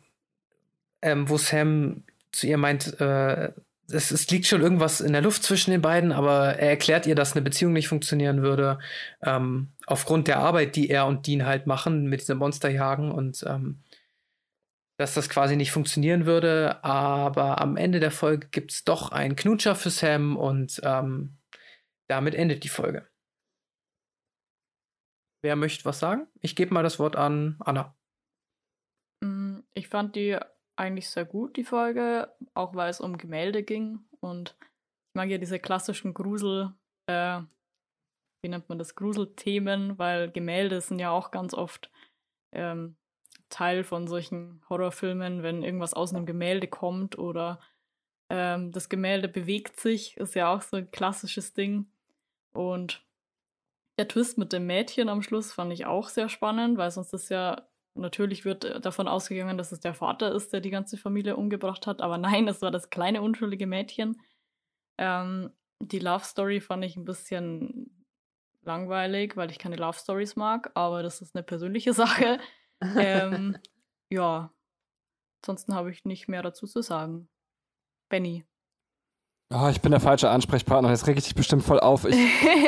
ähm, 1.01 1.29
wo 1.29 1.37
Sam 1.37 2.03
zu 2.31 2.47
ihr 2.47 2.57
meint, 2.57 2.99
äh, 2.99 3.51
es, 3.89 4.11
es, 4.11 4.29
liegt 4.29 4.47
schon 4.47 4.61
irgendwas 4.61 5.01
in 5.01 5.11
der 5.13 5.21
Luft 5.21 5.43
zwischen 5.43 5.71
den 5.71 5.81
beiden, 5.81 6.11
aber 6.11 6.55
er 6.55 6.69
erklärt 6.69 7.05
ihr, 7.05 7.15
dass 7.15 7.33
eine 7.33 7.41
Beziehung 7.41 7.73
nicht 7.73 7.87
funktionieren 7.87 8.41
würde, 8.41 8.79
ähm, 9.21 9.69
aufgrund 9.85 10.27
der 10.27 10.39
Arbeit, 10.39 10.75
die 10.75 10.89
er 10.89 11.07
und 11.07 11.27
Dean 11.27 11.45
halt 11.45 11.67
machen 11.67 12.05
mit 12.05 12.21
diesem 12.21 12.37
Monsterjagen 12.37 13.11
und 13.11 13.43
ähm, 13.47 13.83
dass 14.97 15.13
das 15.13 15.29
quasi 15.29 15.55
nicht 15.55 15.71
funktionieren 15.71 16.25
würde. 16.25 16.83
Aber 16.83 17.59
am 17.59 17.75
Ende 17.75 17.99
der 17.99 18.11
Folge 18.11 18.47
gibt 18.49 18.71
es 18.71 18.83
doch 18.83 19.11
einen 19.11 19.35
Knutscher 19.35 19.75
für 19.75 19.89
Sam 19.89 20.37
und 20.37 20.79
ähm, 20.83 21.37
damit 22.07 22.35
endet 22.35 22.63
die 22.63 22.69
Folge. 22.69 23.07
Wer 25.43 25.55
möchte 25.55 25.85
was 25.85 25.99
sagen? 25.99 26.27
Ich 26.39 26.55
gebe 26.55 26.73
mal 26.73 26.83
das 26.83 26.99
Wort 26.99 27.15
an 27.15 27.55
Anna. 27.59 27.95
Mm, 29.21 29.59
ich 29.73 29.87
fand 29.87 30.15
die 30.15 30.37
eigentlich 30.75 31.09
sehr 31.09 31.25
gut, 31.25 31.57
die 31.57 31.63
Folge, 31.63 32.31
auch 32.53 32.75
weil 32.75 32.89
es 32.89 33.01
um 33.01 33.17
Gemälde 33.17 33.63
ging. 33.63 33.99
Und 34.19 34.55
ich 34.59 35.15
mag 35.15 35.29
ja 35.29 35.37
diese 35.37 35.59
klassischen 35.59 36.13
Grusel, 36.13 36.73
äh, 37.07 37.41
wie 38.43 38.49
nennt 38.49 38.69
man 38.69 38.79
das, 38.79 38.95
Gruselthemen, 38.95 39.99
weil 39.99 40.31
Gemälde 40.31 40.81
sind 40.81 40.99
ja 40.99 41.11
auch 41.11 41.31
ganz 41.31 41.53
oft 41.53 41.91
ähm, 42.51 42.95
Teil 43.49 43.83
von 43.83 44.07
solchen 44.07 44.63
Horrorfilmen, 44.69 45.43
wenn 45.43 45.63
irgendwas 45.63 45.93
aus 45.93 46.13
einem 46.13 46.25
Gemälde 46.25 46.67
kommt 46.67 47.19
oder 47.19 47.59
ähm, 48.29 48.71
das 48.71 48.89
Gemälde 48.89 49.27
bewegt 49.27 49.79
sich, 49.79 50.17
ist 50.17 50.35
ja 50.35 50.53
auch 50.53 50.61
so 50.61 50.77
ein 50.77 50.89
klassisches 50.89 51.53
Ding. 51.53 51.91
Und 52.53 53.05
der 53.99 54.07
Twist 54.07 54.37
mit 54.37 54.53
dem 54.53 54.65
Mädchen 54.65 55.09
am 55.09 55.21
Schluss 55.21 55.51
fand 55.53 55.71
ich 55.73 55.85
auch 55.85 56.09
sehr 56.09 56.29
spannend, 56.29 56.77
weil 56.77 56.89
sonst 56.91 57.13
ist 57.13 57.29
ja 57.29 57.67
Natürlich 57.93 58.45
wird 58.45 58.63
äh, 58.63 58.79
davon 58.79 59.07
ausgegangen, 59.07 59.57
dass 59.57 59.71
es 59.71 59.79
der 59.79 59.93
Vater 59.93 60.33
ist, 60.33 60.53
der 60.53 60.61
die 60.61 60.69
ganze 60.69 60.97
Familie 60.97 61.35
umgebracht 61.35 61.87
hat, 61.87 62.01
aber 62.01 62.17
nein, 62.17 62.47
es 62.47 62.61
war 62.61 62.71
das 62.71 62.89
kleine 62.89 63.21
unschuldige 63.21 63.67
Mädchen. 63.67 64.21
Ähm, 64.97 65.51
die 65.79 65.99
Love 65.99 66.23
Story 66.23 66.61
fand 66.61 66.85
ich 66.85 66.95
ein 66.95 67.05
bisschen 67.05 68.05
langweilig, 68.61 69.35
weil 69.35 69.51
ich 69.51 69.59
keine 69.59 69.75
Love 69.75 69.97
Stories 69.97 70.35
mag, 70.35 70.71
aber 70.75 71.03
das 71.03 71.21
ist 71.21 71.35
eine 71.35 71.43
persönliche 71.43 71.93
Sache. 71.93 72.39
ähm, 72.81 73.57
ja, 74.09 74.51
ansonsten 75.41 75.75
habe 75.75 75.91
ich 75.91 76.05
nicht 76.05 76.27
mehr 76.27 76.43
dazu 76.43 76.67
zu 76.67 76.81
sagen. 76.81 77.29
Benny. 78.09 78.45
Oh, 79.53 79.67
ich 79.69 79.81
bin 79.81 79.91
der 79.91 79.99
falsche 79.99 80.29
Ansprechpartner. 80.29 80.89
Jetzt 80.89 81.07
reg 81.07 81.17
ich 81.17 81.25
dich 81.25 81.35
bestimmt 81.35 81.63
voll 81.63 81.79
auf. 81.79 82.05
Ich, 82.05 82.15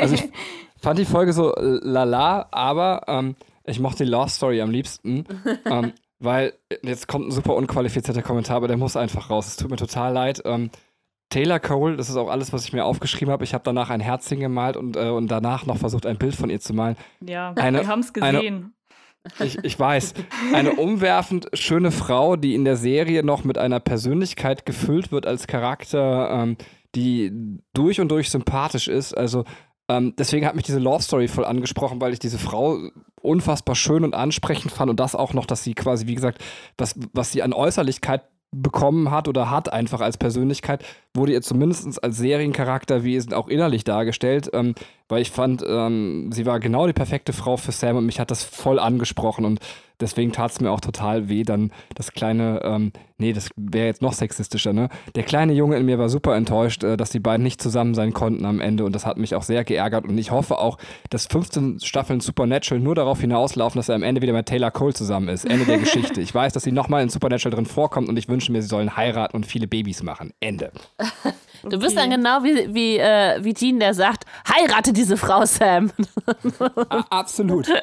also 0.02 0.16
ich 0.16 0.30
fand 0.82 1.00
die 1.00 1.06
Folge 1.06 1.32
so 1.32 1.54
lala, 1.58 2.48
aber 2.52 3.04
ähm, 3.08 3.36
ich 3.66 3.80
mochte 3.80 4.04
die 4.04 4.10
Love 4.10 4.30
Story 4.30 4.62
am 4.62 4.72
liebsten, 4.72 5.26
ähm, 5.66 5.94
weil 6.20 6.54
jetzt 6.84 7.08
kommt 7.08 7.28
ein 7.28 7.32
super 7.32 7.56
unqualifizierter 7.56 8.22
Kommentar, 8.22 8.58
aber 8.58 8.68
der 8.68 8.78
muss 8.78 8.96
einfach 8.96 9.30
raus. 9.30 9.48
Es 9.48 9.58
tut 9.58 9.70
mir 9.72 9.78
total 9.78 10.14
leid. 10.14 10.42
Ähm, 10.46 10.70
Taylor 11.30 11.60
Cole, 11.60 11.98
das 11.98 12.10
ist 12.10 12.16
auch 12.16 12.30
alles, 12.30 12.54
was 12.54 12.66
ich 12.66 12.74
mir 12.74 12.86
aufgeschrieben 12.86 13.32
habe. 13.32 13.44
Ich 13.44 13.54
habe 13.54 13.64
danach 13.64 13.90
ein 13.90 14.00
Herzchen 14.00 14.40
gemalt 14.40 14.78
und, 14.78 14.96
äh, 14.96 15.10
und 15.10 15.30
danach 15.30 15.66
noch 15.66 15.78
versucht, 15.78 16.06
ein 16.06 16.18
Bild 16.18 16.36
von 16.36 16.50
ihr 16.50 16.60
zu 16.60 16.74
malen. 16.74 16.96
Ja, 17.22 17.54
eine, 17.56 17.80
wir 17.80 17.88
haben 17.88 18.02
es 18.02 18.14
gesehen. 18.14 18.36
Eine, 18.36 18.72
ich, 19.40 19.58
ich 19.64 19.80
weiß. 19.80 20.14
Eine 20.54 20.74
umwerfend 20.76 21.48
schöne 21.54 21.92
Frau, 21.92 22.36
die 22.36 22.54
in 22.54 22.66
der 22.66 22.76
Serie 22.76 23.24
noch 23.24 23.44
mit 23.44 23.58
einer 23.58 23.80
Persönlichkeit 23.80 24.66
gefüllt 24.66 25.12
wird 25.12 25.26
als 25.26 25.48
Charakter, 25.48 26.30
ähm, 26.30 26.58
die 26.94 27.32
durch 27.74 28.00
und 28.00 28.10
durch 28.10 28.30
sympathisch 28.30 28.88
ist. 28.88 29.18
Also 29.18 29.46
ähm, 29.90 30.14
deswegen 30.18 30.46
hat 30.46 30.56
mich 30.56 30.66
diese 30.66 30.80
Love 30.80 31.04
Story 31.04 31.28
voll 31.28 31.46
angesprochen, 31.46 32.00
weil 32.00 32.14
ich 32.14 32.20
diese 32.20 32.38
Frau 32.38 32.78
unfassbar 33.22 33.76
schön 33.76 34.04
und 34.04 34.16
ansprechend 34.16 34.72
fand 34.72 34.90
und 34.90 35.00
das 35.00 35.16
auch 35.16 35.34
noch, 35.34 35.46
dass 35.46 35.64
sie 35.64 35.74
quasi, 35.74 36.08
wie 36.08 36.16
gesagt, 36.16 36.44
was, 36.78 36.96
was 37.14 37.32
sie 37.32 37.44
an 37.44 37.54
Äußerlichkeit 37.54 38.24
bekommen 38.56 39.12
hat 39.12 39.28
oder 39.28 39.50
hat 39.50 39.74
einfach 39.74 40.00
als 40.00 40.18
Persönlichkeit, 40.18 40.86
wurde 41.14 41.34
ihr 41.34 41.42
zumindest 41.42 42.04
als 42.04 42.18
Seriencharakterwesen 42.18 43.34
auch 43.34 43.48
innerlich 43.48 43.84
dargestellt, 43.84 44.50
ähm, 44.54 44.76
weil 45.14 45.22
ich 45.22 45.30
fand, 45.30 45.64
ähm, 45.68 46.32
sie 46.34 46.48
war 46.48 46.60
genau 46.60 46.88
die 46.88 46.94
perfekte 46.94 47.34
Frau 47.34 47.56
für 47.56 47.72
Sam 47.72 47.98
und 47.98 48.06
mich 48.08 48.20
hat 48.20 48.32
das 48.32 48.44
voll 48.44 48.80
angesprochen 48.80 49.46
und 49.46 49.60
deswegen 50.00 50.32
tat 50.32 50.50
es 50.50 50.60
mir 50.60 50.72
auch 50.72 50.82
total 50.82 51.30
weh, 51.30 51.44
dann 51.44 51.72
das 51.94 52.14
kleine, 52.14 52.62
ähm, 52.64 52.92
nee, 53.20 53.32
das 53.32 53.52
wäre 53.56 53.86
jetzt 53.86 54.02
noch 54.02 54.14
sexistischer, 54.14 54.74
ne? 54.74 54.90
Der 55.14 55.22
kleine 55.22 55.54
Junge 55.54 55.78
in 55.78 55.86
mir 55.86 56.00
war 56.00 56.10
super 56.10 56.36
enttäuscht, 56.36 56.84
äh, 56.84 56.98
dass 56.98 57.12
die 57.12 57.20
beiden 57.20 57.44
nicht 57.44 57.62
zusammen 57.62 57.94
sein 57.94 58.12
konnten 58.12 58.44
am 58.46 58.60
Ende 58.60 58.86
und 58.86 58.96
das 58.96 59.06
hat 59.06 59.18
mich 59.18 59.36
auch 59.36 59.44
sehr 59.44 59.64
geärgert 59.64 60.06
und 60.06 60.18
ich 60.18 60.32
hoffe 60.32 60.58
auch, 60.58 60.80
dass 61.12 61.28
15 61.28 61.80
Staffeln 61.82 62.20
Supernatural 62.20 62.82
nur 62.82 62.96
darauf 62.96 63.22
hinauslaufen, 63.22 63.78
dass 63.78 63.90
er 63.90 63.96
am 63.96 64.04
Ende 64.04 64.24
wieder 64.24 64.34
mit 64.34 64.48
Taylor 64.48 64.72
Cole 64.72 64.96
zusammen 64.96 65.28
ist. 65.28 65.46
Ende 65.46 65.66
der 65.66 65.78
Geschichte. 65.84 66.22
Ich 66.22 66.34
weiß, 66.34 66.54
dass 66.54 66.64
sie 66.64 66.72
nochmal 66.72 67.04
in 67.04 67.10
Supernatural 67.10 67.56
drin 67.56 67.68
vorkommt 67.68 68.10
und 68.10 68.18
ich 68.18 68.30
wünsche 68.30 68.52
mir, 68.52 68.64
sie 68.64 68.68
sollen 68.68 68.98
heiraten 68.98 69.36
und 69.36 69.46
viele 69.46 69.68
Babys 69.68 70.02
machen. 70.02 70.34
Ende. 70.40 70.72
Du 71.64 71.80
bist 71.80 71.96
dann 71.98 72.10
genau 72.10 72.44
wie, 72.44 72.74
wie, 72.74 72.98
äh, 72.98 73.44
wie 73.44 73.54
Jean, 73.54 73.80
der 73.80 73.94
sagt, 73.94 74.26
heirate 74.48 74.92
diese 74.92 75.18
Frau, 75.18 75.46
Sam. 75.46 75.92
Absolut. 77.10 77.68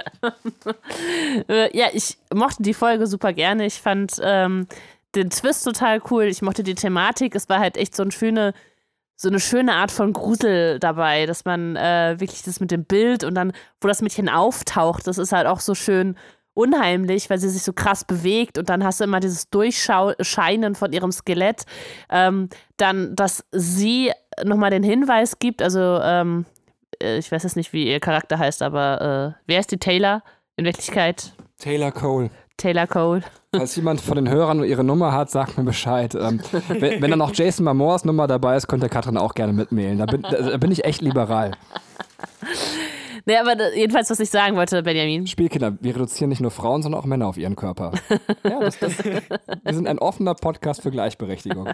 Äh, 1.48 1.76
ja, 1.76 1.86
ich 1.92 2.18
mochte 2.32 2.62
die 2.62 2.74
Folge 2.74 3.06
super 3.06 3.32
gerne. 3.32 3.64
Ich 3.64 3.80
fand 3.80 4.16
ähm, 4.22 4.66
den 5.14 5.30
Twist 5.30 5.64
total 5.64 6.00
cool. 6.10 6.24
Ich 6.24 6.42
mochte 6.42 6.62
die 6.62 6.74
Thematik. 6.74 7.34
Es 7.34 7.48
war 7.48 7.58
halt 7.58 7.76
echt 7.76 7.96
so 7.96 8.02
eine 8.02 8.12
schöne, 8.12 8.52
so 9.16 9.28
eine 9.28 9.40
schöne 9.40 9.74
Art 9.74 9.90
von 9.90 10.12
Grusel 10.12 10.78
dabei, 10.78 11.26
dass 11.26 11.44
man 11.44 11.76
äh, 11.76 12.16
wirklich 12.18 12.42
das 12.42 12.60
mit 12.60 12.70
dem 12.70 12.84
Bild 12.84 13.24
und 13.24 13.34
dann, 13.34 13.52
wo 13.80 13.88
das 13.88 14.02
Mädchen 14.02 14.28
auftaucht, 14.28 15.06
das 15.06 15.18
ist 15.18 15.32
halt 15.32 15.46
auch 15.46 15.60
so 15.60 15.74
schön 15.74 16.16
unheimlich, 16.60 17.30
weil 17.30 17.38
sie 17.38 17.48
sich 17.48 17.62
so 17.62 17.72
krass 17.72 18.04
bewegt 18.04 18.58
und 18.58 18.68
dann 18.68 18.84
hast 18.84 19.00
du 19.00 19.04
immer 19.04 19.20
dieses 19.20 19.48
Durchscheinen 19.50 20.74
von 20.74 20.92
ihrem 20.92 21.12
Skelett. 21.12 21.64
Ähm, 22.10 22.48
dann, 22.76 23.16
dass 23.16 23.44
sie 23.52 24.12
nochmal 24.44 24.70
den 24.70 24.82
Hinweis 24.82 25.38
gibt, 25.38 25.62
also 25.62 26.00
ähm, 26.02 26.44
äh, 27.02 27.18
ich 27.18 27.32
weiß 27.32 27.42
jetzt 27.42 27.56
nicht, 27.56 27.72
wie 27.72 27.90
ihr 27.90 28.00
Charakter 28.00 28.38
heißt, 28.38 28.62
aber 28.62 29.34
äh, 29.36 29.42
wer 29.46 29.60
ist 29.60 29.70
die 29.72 29.78
Taylor 29.78 30.22
in 30.56 30.64
Wirklichkeit? 30.64 31.32
Taylor 31.58 31.92
Cole. 31.92 32.30
Taylor 32.56 32.86
Cole. 32.86 33.22
Falls 33.54 33.74
jemand 33.74 34.00
von 34.00 34.16
den 34.16 34.28
Hörern 34.28 34.62
ihre 34.62 34.84
Nummer 34.84 35.12
hat, 35.12 35.30
sagt 35.30 35.56
mir 35.56 35.64
Bescheid. 35.64 36.14
Ähm, 36.14 36.40
wenn, 36.68 37.02
wenn 37.02 37.10
dann 37.10 37.18
noch 37.18 37.34
Jason 37.34 37.64
Mamors 37.64 38.04
Nummer 38.04 38.26
dabei 38.26 38.56
ist, 38.56 38.68
könnt 38.68 38.82
ihr 38.82 38.88
Katrin 38.88 39.16
auch 39.16 39.34
gerne 39.34 39.52
mitmailen. 39.52 39.98
Da 39.98 40.06
bin, 40.06 40.22
da 40.22 40.56
bin 40.58 40.70
ich 40.70 40.84
echt 40.84 41.00
liberal. 41.00 41.52
Nee, 43.30 43.36
aber 43.36 43.76
jedenfalls, 43.76 44.10
was 44.10 44.18
ich 44.18 44.28
sagen 44.28 44.56
wollte, 44.56 44.82
Benjamin. 44.82 45.24
Spielkinder, 45.24 45.78
wir 45.80 45.94
reduzieren 45.94 46.30
nicht 46.30 46.40
nur 46.40 46.50
Frauen, 46.50 46.82
sondern 46.82 47.00
auch 47.00 47.04
Männer 47.04 47.28
auf 47.28 47.36
ihren 47.36 47.54
Körper. 47.54 47.92
ja, 48.42 48.58
das, 48.58 48.80
das, 48.80 49.04
wir 49.04 49.72
sind 49.72 49.86
ein 49.86 50.00
offener 50.00 50.34
Podcast 50.34 50.82
für 50.82 50.90
Gleichberechtigung. 50.90 51.68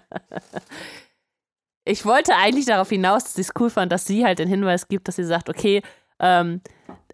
Ich 1.87 2.05
wollte 2.05 2.35
eigentlich 2.35 2.67
darauf 2.67 2.91
hinaus, 2.91 3.25
dass 3.25 3.39
ich 3.39 3.47
es 3.47 3.55
cool 3.59 3.71
fand, 3.71 3.91
dass 3.91 4.05
sie 4.05 4.23
halt 4.23 4.39
den 4.39 4.49
Hinweis 4.49 4.89
gibt, 4.89 5.09
dass 5.09 5.17
sie 5.17 5.25
sagt, 5.25 5.49
okay, 5.49 5.81
ähm, 6.19 6.61
äh, 6.89 7.06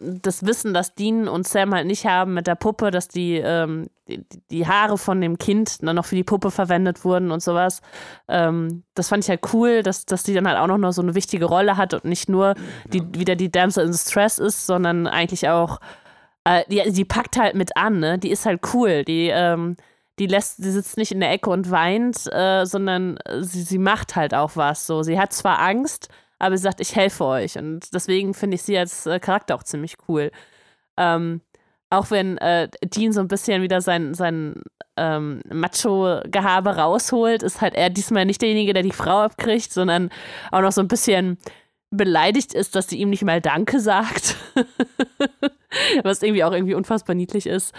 das 0.00 0.46
Wissen, 0.46 0.72
das 0.72 0.94
Dean 0.94 1.28
und 1.28 1.46
Sam 1.46 1.74
halt 1.74 1.86
nicht 1.86 2.06
haben 2.06 2.34
mit 2.34 2.46
der 2.46 2.54
Puppe, 2.54 2.90
dass 2.90 3.08
die, 3.08 3.36
ähm, 3.36 3.88
die, 4.08 4.24
die, 4.50 4.66
Haare 4.66 4.96
von 4.96 5.20
dem 5.20 5.36
Kind 5.36 5.82
dann 5.82 5.96
noch 5.96 6.06
für 6.06 6.14
die 6.14 6.24
Puppe 6.24 6.50
verwendet 6.50 7.04
wurden 7.04 7.30
und 7.30 7.42
sowas. 7.42 7.82
Ähm, 8.28 8.84
das 8.94 9.08
fand 9.08 9.24
ich 9.24 9.28
halt 9.30 9.40
cool, 9.52 9.82
dass, 9.82 10.06
dass 10.06 10.22
die 10.22 10.32
dann 10.32 10.48
halt 10.48 10.58
auch 10.58 10.74
noch 10.74 10.92
so 10.92 11.02
eine 11.02 11.14
wichtige 11.14 11.44
Rolle 11.44 11.76
hat 11.76 11.92
und 11.92 12.06
nicht 12.06 12.28
nur 12.30 12.54
die, 12.86 13.02
wieder 13.14 13.36
die 13.36 13.52
Damsel 13.52 13.86
in 13.86 13.92
Stress 13.92 14.38
ist, 14.38 14.66
sondern 14.66 15.06
eigentlich 15.06 15.48
auch, 15.48 15.80
äh, 16.44 16.64
die, 16.70 16.90
die 16.92 17.04
packt 17.04 17.36
halt 17.36 17.54
mit 17.54 17.76
an, 17.76 18.00
ne? 18.00 18.18
Die 18.18 18.30
ist 18.30 18.46
halt 18.46 18.60
cool. 18.72 19.04
Die, 19.04 19.28
ähm, 19.28 19.76
die 20.18 20.26
lässt, 20.26 20.62
sie 20.62 20.70
sitzt 20.70 20.96
nicht 20.96 21.12
in 21.12 21.20
der 21.20 21.30
Ecke 21.30 21.50
und 21.50 21.70
weint, 21.70 22.26
äh, 22.32 22.64
sondern 22.64 23.18
sie, 23.40 23.62
sie 23.62 23.78
macht 23.78 24.16
halt 24.16 24.32
auch 24.32 24.52
was. 24.54 24.86
So, 24.86 25.02
sie 25.02 25.20
hat 25.20 25.34
zwar 25.34 25.58
Angst, 25.58 26.08
aber 26.38 26.56
sie 26.56 26.62
sagt, 26.62 26.80
ich 26.80 26.94
helfe 26.94 27.24
euch. 27.24 27.58
Und 27.58 27.92
deswegen 27.94 28.34
finde 28.34 28.56
ich 28.56 28.62
sie 28.62 28.76
als 28.78 29.06
äh, 29.06 29.18
Charakter 29.18 29.54
auch 29.54 29.62
ziemlich 29.62 29.96
cool. 30.08 30.30
Ähm, 30.96 31.40
auch 31.90 32.10
wenn 32.10 32.36
äh, 32.38 32.68
Dean 32.84 33.12
so 33.12 33.20
ein 33.20 33.28
bisschen 33.28 33.62
wieder 33.62 33.80
sein, 33.80 34.14
sein 34.14 34.62
ähm, 34.96 35.40
Macho-Gehabe 35.48 36.76
rausholt, 36.76 37.42
ist 37.42 37.60
halt 37.60 37.74
er 37.74 37.90
diesmal 37.90 38.24
nicht 38.24 38.42
derjenige, 38.42 38.72
der 38.72 38.82
die 38.82 38.92
Frau 38.92 39.22
abkriegt, 39.22 39.72
sondern 39.72 40.10
auch 40.50 40.60
noch 40.60 40.72
so 40.72 40.80
ein 40.80 40.88
bisschen 40.88 41.38
beleidigt 41.90 42.54
ist, 42.54 42.74
dass 42.74 42.88
sie 42.88 42.98
ihm 42.98 43.10
nicht 43.10 43.22
mal 43.22 43.40
Danke 43.40 43.80
sagt. 43.80 44.36
Was 46.02 46.22
irgendwie 46.22 46.44
auch 46.44 46.52
irgendwie 46.52 46.74
unfassbar 46.74 47.14
niedlich 47.14 47.46
ist. 47.46 47.72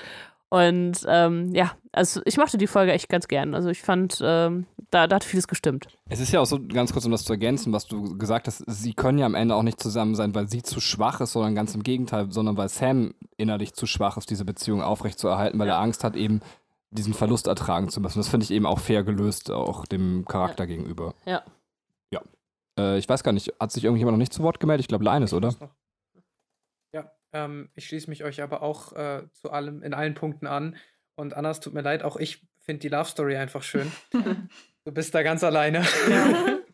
Und 0.50 1.06
ähm, 1.08 1.54
ja, 1.54 1.74
also 1.92 2.22
ich 2.24 2.38
mochte 2.38 2.58
die 2.58 2.68
Folge 2.68 2.94
echt 2.94 3.10
ganz 3.10 3.28
gern. 3.28 3.54
Also 3.54 3.70
ich 3.70 3.82
fand, 3.82 4.20
ähm, 4.24 4.66
da, 4.92 5.06
da 5.08 5.18
hat 5.18 5.26
vieles 5.26 5.48
gestimmt. 5.48 5.88
Es 6.08 6.22
ist 6.22 6.32
ja 6.32 6.40
auch 6.40 6.46
so, 6.46 6.60
ganz 6.66 6.94
kurz, 6.94 7.04
um 7.06 7.12
das 7.12 7.26
zu 7.26 7.34
ergänzen, 7.34 7.74
was 7.74 7.86
du 7.86 8.18
gesagt 8.18 8.48
hast, 8.48 8.64
sie 8.66 8.94
können 8.94 9.18
ja 9.18 9.26
am 9.26 9.36
Ende 9.36 9.56
auch 9.56 9.64
nicht 9.64 9.82
zusammen 9.82 10.16
sein, 10.16 10.34
weil 10.36 10.48
sie 10.48 10.62
zu 10.64 10.80
schwach 10.80 11.20
ist, 11.20 11.34
sondern 11.34 11.54
ganz 11.54 11.76
im 11.76 11.84
Gegenteil, 11.84 12.32
sondern 12.32 12.56
weil 12.56 12.70
Sam 12.70 13.14
innerlich 13.36 13.74
zu 13.74 13.88
schwach 13.88 14.16
ist, 14.16 14.30
diese 14.30 14.46
Beziehung 14.46 14.82
aufrechtzuerhalten, 14.82 15.60
weil 15.60 15.68
er 15.68 15.80
Angst 15.80 16.06
hat, 16.06 16.16
eben 16.16 16.40
diesen 16.92 17.14
Verlust 17.14 17.48
ertragen 17.48 17.90
zu 17.90 18.00
müssen. 18.00 18.20
Das 18.20 18.30
finde 18.30 18.46
ich 18.46 18.52
eben 18.52 18.66
auch 18.66 18.80
fair 18.80 19.04
gelöst, 19.04 19.52
auch 19.52 19.86
dem 19.86 20.24
Charakter 20.26 20.64
Ja. 20.64 20.68
gegenüber. 20.68 21.14
Ja. 21.26 21.42
Ja. 22.12 22.22
Äh, 22.80 22.98
ich 23.00 23.10
weiß 23.10 23.24
gar 23.24 23.34
nicht, 23.34 23.54
hat 23.60 23.74
sich 23.74 23.84
irgendjemand 23.84 24.14
noch 24.14 24.20
nicht 24.20 24.32
zu 24.32 24.44
Wort 24.44 24.62
gemeldet? 24.62 24.86
Ich 24.86 24.88
glaube, 24.88 25.04
Leines, 25.04 25.34
oder? 25.34 25.54
Ja, 27.34 27.46
ähm, 27.46 27.70
ich 27.76 27.88
schließe 27.88 28.10
mich 28.10 28.24
euch 28.24 28.42
aber 28.42 28.62
auch 28.62 28.94
äh, 28.94 29.24
zu 29.34 29.52
allem, 29.52 29.84
in 29.84 29.94
allen 29.94 30.14
Punkten 30.14 30.48
an. 30.48 30.78
Und 31.16 31.34
Anna, 31.34 31.52
es 31.52 31.60
tut 31.60 31.74
mir 31.74 31.82
leid, 31.82 32.04
auch 32.04 32.18
ich 32.18 32.46
finde 32.60 32.82
die 32.82 32.90
Love 32.90 33.10
Story 33.10 33.38
einfach 33.38 33.64
schön. 33.64 33.92
du 34.12 34.92
bist 34.92 35.16
da 35.16 35.24
ganz 35.24 35.44
alleine. 35.44 35.84
Ja, 36.10 36.56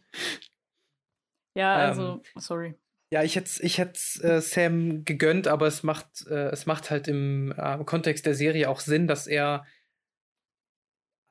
Ähm, 1.55 1.89
also, 1.89 2.21
sorry. 2.35 2.75
Ja, 3.11 3.21
ich 3.21 3.35
hätte 3.35 3.63
ich 3.63 3.77
äh, 3.77 4.41
Sam 4.41 5.05
gegönnt, 5.05 5.47
aber 5.47 5.67
es 5.67 5.83
macht, 5.83 6.25
äh, 6.25 6.49
es 6.49 6.65
macht 6.65 6.89
halt 6.89 7.07
im 7.07 7.53
äh, 7.55 7.83
Kontext 7.83 8.25
der 8.25 8.33
Serie 8.33 8.69
auch 8.69 8.79
Sinn, 8.79 9.07
dass 9.07 9.27
er 9.27 9.67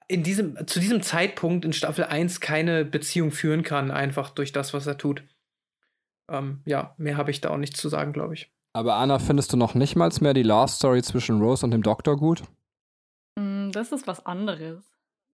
in 0.06 0.22
diesem, 0.22 0.64
zu 0.68 0.78
diesem 0.78 1.02
Zeitpunkt 1.02 1.64
in 1.64 1.72
Staffel 1.72 2.04
1 2.04 2.40
keine 2.40 2.84
Beziehung 2.84 3.32
führen 3.32 3.64
kann, 3.64 3.90
einfach 3.90 4.30
durch 4.30 4.52
das, 4.52 4.72
was 4.74 4.86
er 4.86 4.96
tut. 4.96 5.24
Ähm, 6.30 6.62
ja, 6.66 6.94
mehr 6.98 7.16
habe 7.16 7.32
ich 7.32 7.40
da 7.40 7.50
auch 7.50 7.56
nicht 7.56 7.76
zu 7.76 7.88
sagen, 7.88 8.12
glaube 8.12 8.34
ich. 8.34 8.52
Aber 8.74 8.94
Anna, 8.94 9.18
findest 9.18 9.52
du 9.52 9.56
noch 9.56 9.74
nicht 9.74 9.96
mal 9.96 10.10
mehr 10.20 10.34
die 10.34 10.42
Love 10.42 10.68
Story 10.68 11.02
zwischen 11.02 11.40
Rose 11.40 11.64
und 11.64 11.72
dem 11.72 11.82
Doktor 11.82 12.16
gut? 12.16 12.42
Mm, 13.38 13.70
Das 13.70 13.92
ist 13.92 14.06
was 14.06 14.24
anderes. 14.24 14.84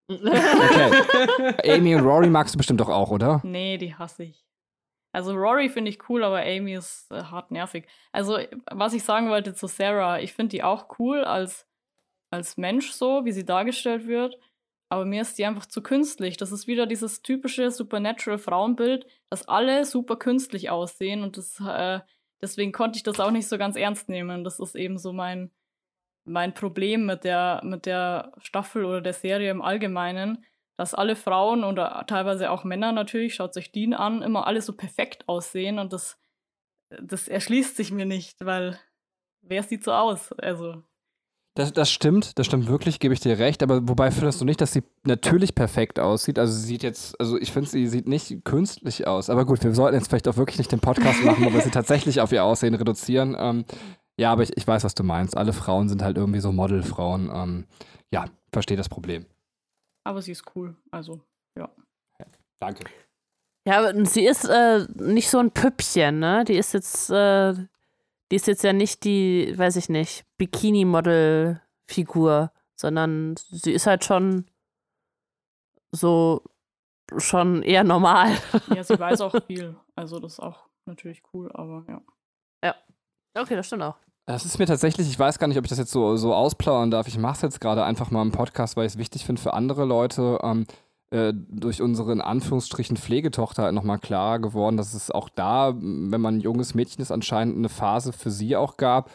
Okay. 0.09 1.53
Amy 1.77 1.95
und 1.95 2.01
Rory 2.03 2.29
magst 2.29 2.55
du 2.55 2.57
bestimmt 2.57 2.81
doch 2.81 2.89
auch, 2.89 3.11
oder? 3.11 3.41
Nee, 3.43 3.77
die 3.77 3.93
hasse 3.95 4.23
ich. 4.23 4.43
Also 5.11 5.33
Rory 5.33 5.69
finde 5.69 5.89
ich 5.89 6.09
cool, 6.09 6.23
aber 6.23 6.41
Amy 6.41 6.75
ist 6.75 7.11
äh, 7.11 7.23
hart 7.23 7.51
nervig. 7.51 7.87
Also, 8.11 8.39
was 8.71 8.93
ich 8.93 9.03
sagen 9.03 9.29
wollte 9.29 9.53
zu 9.53 9.67
Sarah, 9.67 10.19
ich 10.19 10.33
finde 10.33 10.49
die 10.49 10.63
auch 10.63 10.99
cool 10.99 11.23
als, 11.23 11.67
als 12.31 12.57
Mensch 12.57 12.91
so, 12.91 13.25
wie 13.25 13.31
sie 13.31 13.45
dargestellt 13.45 14.07
wird. 14.07 14.37
Aber 14.91 15.05
mir 15.05 15.21
ist 15.21 15.37
die 15.37 15.45
einfach 15.45 15.67
zu 15.67 15.83
künstlich. 15.83 16.37
Das 16.37 16.51
ist 16.51 16.65
wieder 16.67 16.87
dieses 16.87 17.21
typische 17.21 17.69
Supernatural-Frauenbild, 17.69 19.05
dass 19.29 19.47
alle 19.47 19.85
super 19.85 20.15
künstlich 20.15 20.69
aussehen 20.71 21.21
und 21.23 21.37
das, 21.37 21.59
äh, 21.59 21.99
deswegen 22.41 22.71
konnte 22.71 22.97
ich 22.97 23.03
das 23.03 23.19
auch 23.19 23.31
nicht 23.31 23.47
so 23.47 23.57
ganz 23.57 23.75
ernst 23.75 24.09
nehmen. 24.09 24.43
Das 24.43 24.59
ist 24.59 24.75
eben 24.75 24.97
so 24.97 25.13
mein, 25.13 25.51
mein 26.25 26.53
Problem 26.53 27.05
mit 27.05 27.23
der, 27.23 27.61
mit 27.63 27.85
der 27.85 28.33
Staffel 28.39 28.85
oder 28.85 29.01
der 29.01 29.13
Serie 29.13 29.51
im 29.51 29.61
Allgemeinen, 29.61 30.45
dass 30.77 30.93
alle 30.93 31.15
Frauen 31.15 31.63
oder 31.63 32.05
teilweise 32.07 32.51
auch 32.51 32.63
Männer 32.63 32.91
natürlich, 32.91 33.35
schaut 33.35 33.57
euch 33.57 33.71
Dean 33.71 33.93
an, 33.93 34.21
immer 34.21 34.47
alle 34.47 34.61
so 34.61 34.73
perfekt 34.73 35.27
aussehen 35.27 35.79
und 35.79 35.91
das, 35.91 36.17
das 37.01 37.27
erschließt 37.27 37.75
sich 37.75 37.91
mir 37.91 38.05
nicht, 38.05 38.45
weil 38.45 38.79
wer 39.41 39.63
sieht 39.63 39.83
so 39.83 39.91
aus? 39.91 40.31
Also, 40.33 40.83
Das, 41.55 41.73
das 41.73 41.91
stimmt, 41.91 42.37
das 42.39 42.45
stimmt 42.45 42.67
wirklich, 42.67 42.99
gebe 42.99 43.13
ich 43.13 43.19
dir 43.19 43.37
recht. 43.37 43.63
Aber 43.63 43.87
wobei 43.89 44.11
findest 44.11 44.39
du 44.39 44.45
nicht, 44.45 44.61
dass 44.61 44.71
sie 44.71 44.83
natürlich 45.03 45.55
perfekt 45.55 45.99
aussieht? 45.99 46.39
Also 46.39 46.53
sie 46.53 46.65
sieht 46.65 46.83
jetzt, 46.83 47.19
also 47.19 47.37
ich 47.37 47.51
finde, 47.51 47.69
sie 47.69 47.87
sieht 47.87 48.07
nicht 48.07 48.45
künstlich 48.45 49.07
aus. 49.07 49.29
Aber 49.29 49.45
gut, 49.45 49.63
wir 49.63 49.73
sollten 49.73 49.97
jetzt 49.97 50.07
vielleicht 50.07 50.27
auch 50.27 50.37
wirklich 50.37 50.57
nicht 50.57 50.71
den 50.71 50.79
Podcast 50.79 51.23
machen, 51.23 51.45
aber 51.45 51.59
sie 51.61 51.71
tatsächlich 51.71 52.21
auf 52.21 52.31
ihr 52.31 52.43
Aussehen 52.43 52.75
reduzieren. 52.75 53.35
Ähm, 53.37 53.65
ja, 54.17 54.31
aber 54.31 54.43
ich, 54.43 54.55
ich 54.55 54.65
weiß, 54.67 54.83
was 54.83 54.95
du 54.95 55.03
meinst. 55.03 55.35
Alle 55.35 55.51
Frauen 55.53 55.89
sind 55.89 56.01
halt 56.01 56.17
irgendwie 56.17 56.39
so 56.39 56.51
Modelfrauen. 56.51 57.29
Ähm, 57.33 57.65
ja, 58.11 58.25
verstehe 58.53 58.77
das 58.77 58.89
Problem. 58.89 59.25
aber 60.05 60.21
sie 60.21 60.31
ist 60.31 60.43
cool. 60.55 60.75
Also, 60.91 61.19
ja. 61.57 61.69
Danke. 62.61 62.83
Ja, 63.67 63.79
aber 63.79 64.05
sie 64.05 64.25
ist 64.25 64.45
äh, 64.45 64.85
nicht 64.95 65.29
so 65.29 65.39
ein 65.39 65.51
Püppchen, 65.51 66.19
ne? 66.19 66.43
Die 66.45 66.55
ist 66.55 66.73
jetzt, 66.73 67.09
äh, 67.09 67.53
die 68.31 68.35
ist 68.35 68.47
jetzt 68.47 68.63
ja 68.63 68.73
nicht 68.73 69.03
die, 69.03 69.53
weiß 69.57 69.75
ich 69.75 69.89
nicht, 69.89 70.25
Bikini-Model-Figur, 70.37 72.51
sondern 72.75 73.35
sie 73.37 73.73
ist 73.73 73.87
halt 73.87 74.05
schon 74.05 74.45
so 75.91 76.43
schon 77.17 77.63
eher 77.63 77.83
normal. 77.83 78.37
Ja, 78.75 78.83
sie 78.83 78.99
weiß 78.99 79.21
auch 79.21 79.33
viel. 79.47 79.75
Also, 79.95 80.19
das 80.19 80.33
ist 80.33 80.39
auch 80.39 80.67
natürlich 80.85 81.23
cool, 81.33 81.51
aber 81.53 81.83
ja. 81.87 82.01
Okay, 83.37 83.55
das 83.55 83.67
stimmt 83.67 83.83
auch. 83.83 83.95
Das 84.25 84.45
ist 84.45 84.59
mir 84.59 84.65
tatsächlich, 84.65 85.09
ich 85.09 85.17
weiß 85.17 85.39
gar 85.39 85.47
nicht, 85.47 85.57
ob 85.57 85.65
ich 85.65 85.69
das 85.69 85.79
jetzt 85.79 85.91
so, 85.91 86.15
so 86.17 86.33
ausplaudern 86.33 86.91
darf. 86.91 87.07
Ich 87.07 87.17
mache 87.17 87.33
es 87.33 87.41
jetzt 87.41 87.61
gerade 87.61 87.83
einfach 87.83 88.11
mal 88.11 88.21
im 88.21 88.31
Podcast, 88.31 88.77
weil 88.77 88.85
ich 88.85 88.93
es 88.93 88.97
wichtig 88.97 89.25
finde 89.25 89.41
für 89.41 89.53
andere 89.53 89.85
Leute. 89.85 90.39
Ähm, 90.43 90.65
äh, 91.11 91.33
durch 91.33 91.81
unsere 91.81 92.11
in 92.11 92.21
Anführungsstrichen 92.21 92.97
Pflegetochter 92.97 93.63
halt 93.63 93.73
nochmal 93.73 93.99
klar 93.99 94.39
geworden, 94.39 94.77
dass 94.77 94.93
es 94.93 95.09
auch 95.09 95.29
da, 95.29 95.73
wenn 95.75 96.21
man 96.21 96.37
ein 96.37 96.41
junges 96.41 96.75
Mädchen 96.75 97.01
ist, 97.01 97.11
anscheinend 97.11 97.57
eine 97.57 97.69
Phase 97.69 98.13
für 98.13 98.31
sie 98.31 98.55
auch 98.55 98.77
gab, 98.77 99.09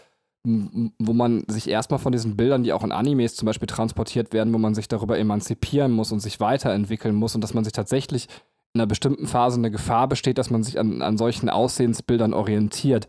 wo 0.46 1.12
man 1.14 1.44
sich 1.48 1.68
erstmal 1.68 1.98
von 1.98 2.12
diesen 2.12 2.36
Bildern, 2.36 2.64
die 2.64 2.72
auch 2.72 2.84
in 2.84 2.92
Animes 2.92 3.34
zum 3.34 3.46
Beispiel 3.46 3.66
transportiert 3.66 4.32
werden, 4.32 4.52
wo 4.52 4.58
man 4.58 4.74
sich 4.74 4.88
darüber 4.88 5.18
emanzipieren 5.18 5.92
muss 5.92 6.12
und 6.12 6.20
sich 6.20 6.38
weiterentwickeln 6.38 7.14
muss 7.14 7.34
und 7.34 7.40
dass 7.40 7.54
man 7.54 7.64
sich 7.64 7.72
tatsächlich 7.72 8.28
in 8.74 8.80
einer 8.80 8.86
bestimmten 8.86 9.26
Phase 9.26 9.58
eine 9.58 9.70
Gefahr 9.70 10.08
besteht, 10.08 10.36
dass 10.36 10.50
man 10.50 10.62
sich 10.62 10.78
an, 10.78 11.00
an 11.00 11.16
solchen 11.16 11.48
Aussehensbildern 11.48 12.34
orientiert. 12.34 13.06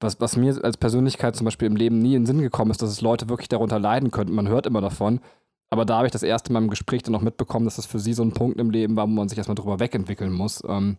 Was, 0.00 0.20
was 0.20 0.36
mir 0.36 0.64
als 0.64 0.76
Persönlichkeit 0.76 1.34
zum 1.34 1.44
Beispiel 1.44 1.66
im 1.66 1.76
Leben 1.76 1.98
nie 1.98 2.14
in 2.14 2.22
den 2.22 2.26
Sinn 2.26 2.40
gekommen 2.40 2.70
ist, 2.70 2.80
dass 2.80 2.90
es 2.90 3.00
Leute 3.00 3.28
wirklich 3.28 3.48
darunter 3.48 3.80
leiden 3.80 4.12
könnten. 4.12 4.34
Man 4.34 4.48
hört 4.48 4.64
immer 4.64 4.80
davon. 4.80 5.20
Aber 5.70 5.84
da 5.84 5.98
habe 5.98 6.06
ich 6.06 6.12
das 6.12 6.22
erste 6.22 6.52
Mal 6.52 6.62
im 6.62 6.70
Gespräch 6.70 7.02
dann 7.02 7.12
noch 7.12 7.22
mitbekommen, 7.22 7.64
dass 7.64 7.76
das 7.76 7.86
für 7.86 7.98
sie 7.98 8.14
so 8.14 8.22
ein 8.22 8.32
Punkt 8.32 8.58
im 8.58 8.70
Leben 8.70 8.96
war, 8.96 9.06
wo 9.06 9.12
man 9.12 9.28
sich 9.28 9.38
erstmal 9.38 9.54
drüber 9.54 9.80
wegentwickeln 9.80 10.32
muss. 10.32 10.62
Ähm, 10.66 10.96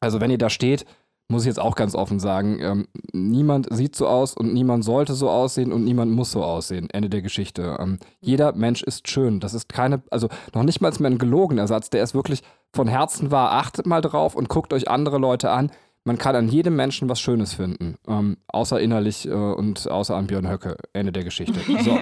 also 0.00 0.20
wenn 0.20 0.30
ihr 0.30 0.38
da 0.38 0.50
steht, 0.50 0.86
muss 1.28 1.42
ich 1.42 1.46
jetzt 1.46 1.60
auch 1.60 1.74
ganz 1.74 1.94
offen 1.94 2.20
sagen, 2.20 2.58
ähm, 2.60 2.88
niemand 3.12 3.68
sieht 3.70 3.96
so 3.96 4.06
aus 4.06 4.34
und 4.34 4.52
niemand 4.52 4.84
sollte 4.84 5.14
so 5.14 5.30
aussehen 5.30 5.72
und 5.72 5.84
niemand 5.84 6.12
muss 6.12 6.32
so 6.32 6.44
aussehen. 6.44 6.90
Ende 6.90 7.08
der 7.08 7.22
Geschichte. 7.22 7.76
Ähm, 7.80 7.98
jeder 8.20 8.52
Mensch 8.54 8.82
ist 8.82 9.08
schön. 9.08 9.40
Das 9.40 9.54
ist 9.54 9.68
keine, 9.68 10.02
also 10.10 10.28
noch 10.54 10.62
nicht 10.62 10.80
mal 10.80 10.92
mehr 10.98 11.10
ein 11.10 11.18
gelogener 11.18 11.66
Satz, 11.66 11.90
der 11.90 12.02
ist 12.02 12.14
wirklich 12.14 12.42
von 12.74 12.88
Herzen 12.88 13.30
wahr. 13.30 13.52
Achtet 13.52 13.86
mal 13.86 14.00
drauf 14.00 14.34
und 14.34 14.48
guckt 14.48 14.72
euch 14.72 14.88
andere 14.88 15.18
Leute 15.18 15.50
an. 15.50 15.70
Man 16.04 16.18
kann 16.18 16.34
an 16.34 16.48
jedem 16.48 16.74
Menschen 16.74 17.08
was 17.08 17.20
Schönes 17.20 17.54
finden. 17.54 17.96
Ähm, 18.08 18.36
außer 18.48 18.80
innerlich 18.80 19.26
äh, 19.26 19.30
und 19.32 19.88
außer 19.88 20.16
an 20.16 20.26
Björn 20.26 20.48
Höcke. 20.50 20.76
Ende 20.92 21.12
der 21.12 21.22
Geschichte. 21.24 21.60
So. 21.82 21.98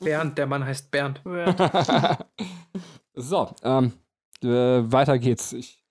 Bernd, 0.00 0.38
der 0.38 0.46
Mann 0.46 0.64
heißt 0.64 0.90
Bernd. 0.90 1.20
So, 3.18 3.48
ähm, 3.62 3.92
äh, 4.44 4.48
weiter 4.48 5.18
geht's. 5.18 5.54
Ich, 5.54 5.82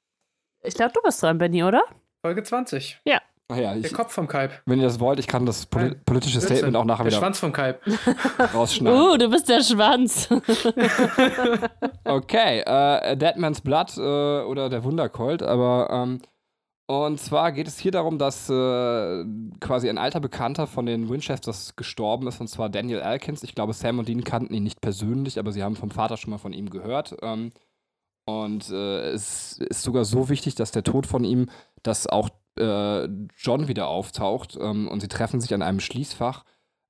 Ich 0.64 0.76
glaube, 0.76 0.94
du 0.94 1.02
bist 1.02 1.24
dran, 1.24 1.40
Benny, 1.40 1.64
oder? 1.64 1.82
Folge 2.24 2.44
20. 2.44 3.02
ach 3.48 3.56
ja, 3.58 3.74
Der 3.74 3.78
ich, 3.78 3.94
Kopf 3.94 4.14
vom 4.14 4.28
Kalb. 4.28 4.62
wenn 4.68 4.80
ihr 4.80 4.86
das 4.86 5.00
wollt, 5.00 5.18
ich 5.20 5.26
kann 5.28 5.44
das 5.48 5.66
poli 5.66 5.86
Nein, 5.86 6.02
politische 6.06 6.38
Blödsinn. 6.38 6.58
Statement 6.58 6.78
auch 6.78 6.86
nachher 6.86 7.04
Der 7.06 7.12
wieder 7.14 7.20
Schwanz 7.22 7.40
vom 7.40 7.52
Kalb. 7.52 7.82
rausschneiden. 8.54 9.00
Uh, 9.00 9.18
du 9.18 9.30
bist 9.30 9.50
der 9.50 9.64
Schwanz. 9.64 10.30
Okay, 12.04 12.60
äh, 12.60 13.18
Dead 13.18 13.38
Man's 13.38 13.62
Blood 13.62 13.98
äh, 13.98 14.02
oder 14.44 14.70
der 14.70 14.84
Wundercolt, 14.84 15.42
aber 15.42 15.90
ähm, 15.92 16.22
und 16.88 17.20
zwar 17.20 17.52
geht 17.52 17.68
es 17.68 17.80
hier 17.80 17.92
darum, 17.92 18.20
dass 18.20 18.50
äh, 18.50 19.26
quasi 19.60 19.90
ein 19.90 19.98
alter 19.98 20.20
Bekannter 20.20 20.68
von 20.68 20.86
den 20.86 21.10
Winchesters 21.10 21.76
gestorben 21.76 22.28
ist, 22.28 22.40
und 22.40 22.48
zwar 22.48 22.70
Daniel 22.70 23.00
Elkins. 23.00 23.44
Ich 23.44 23.56
glaube, 23.56 23.74
Sam 23.74 24.00
und 24.00 24.08
Dean 24.08 24.24
kannten 24.24 24.54
ihn 24.54 24.64
nicht 24.64 24.82
persönlich, 24.82 25.40
aber 25.40 25.52
sie 25.52 25.64
haben 25.64 25.76
vom 25.76 25.92
Vater 25.92 26.18
schon 26.18 26.32
mal 26.32 26.38
von 26.38 26.54
ihm 26.54 26.70
gehört. 26.70 27.16
Ähm, 27.24 27.52
und 28.28 28.70
äh, 28.72 29.10
es 29.12 29.58
ist 29.58 29.84
sogar 29.84 30.06
so 30.06 30.30
wichtig, 30.30 30.56
dass 30.56 30.72
der 30.72 30.84
Tod 30.84 31.08
von 31.08 31.24
ihm, 31.24 31.48
dass 31.84 32.08
auch 32.08 32.30
äh, 32.60 33.08
John 33.38 33.68
wieder 33.68 33.88
auftaucht 33.88 34.58
ähm, 34.60 34.88
und 34.88 35.00
sie 35.02 35.08
treffen 35.08 35.42
sich 35.42 35.54
an 35.54 35.62
einem 35.62 35.80
Schließfach 35.80 36.44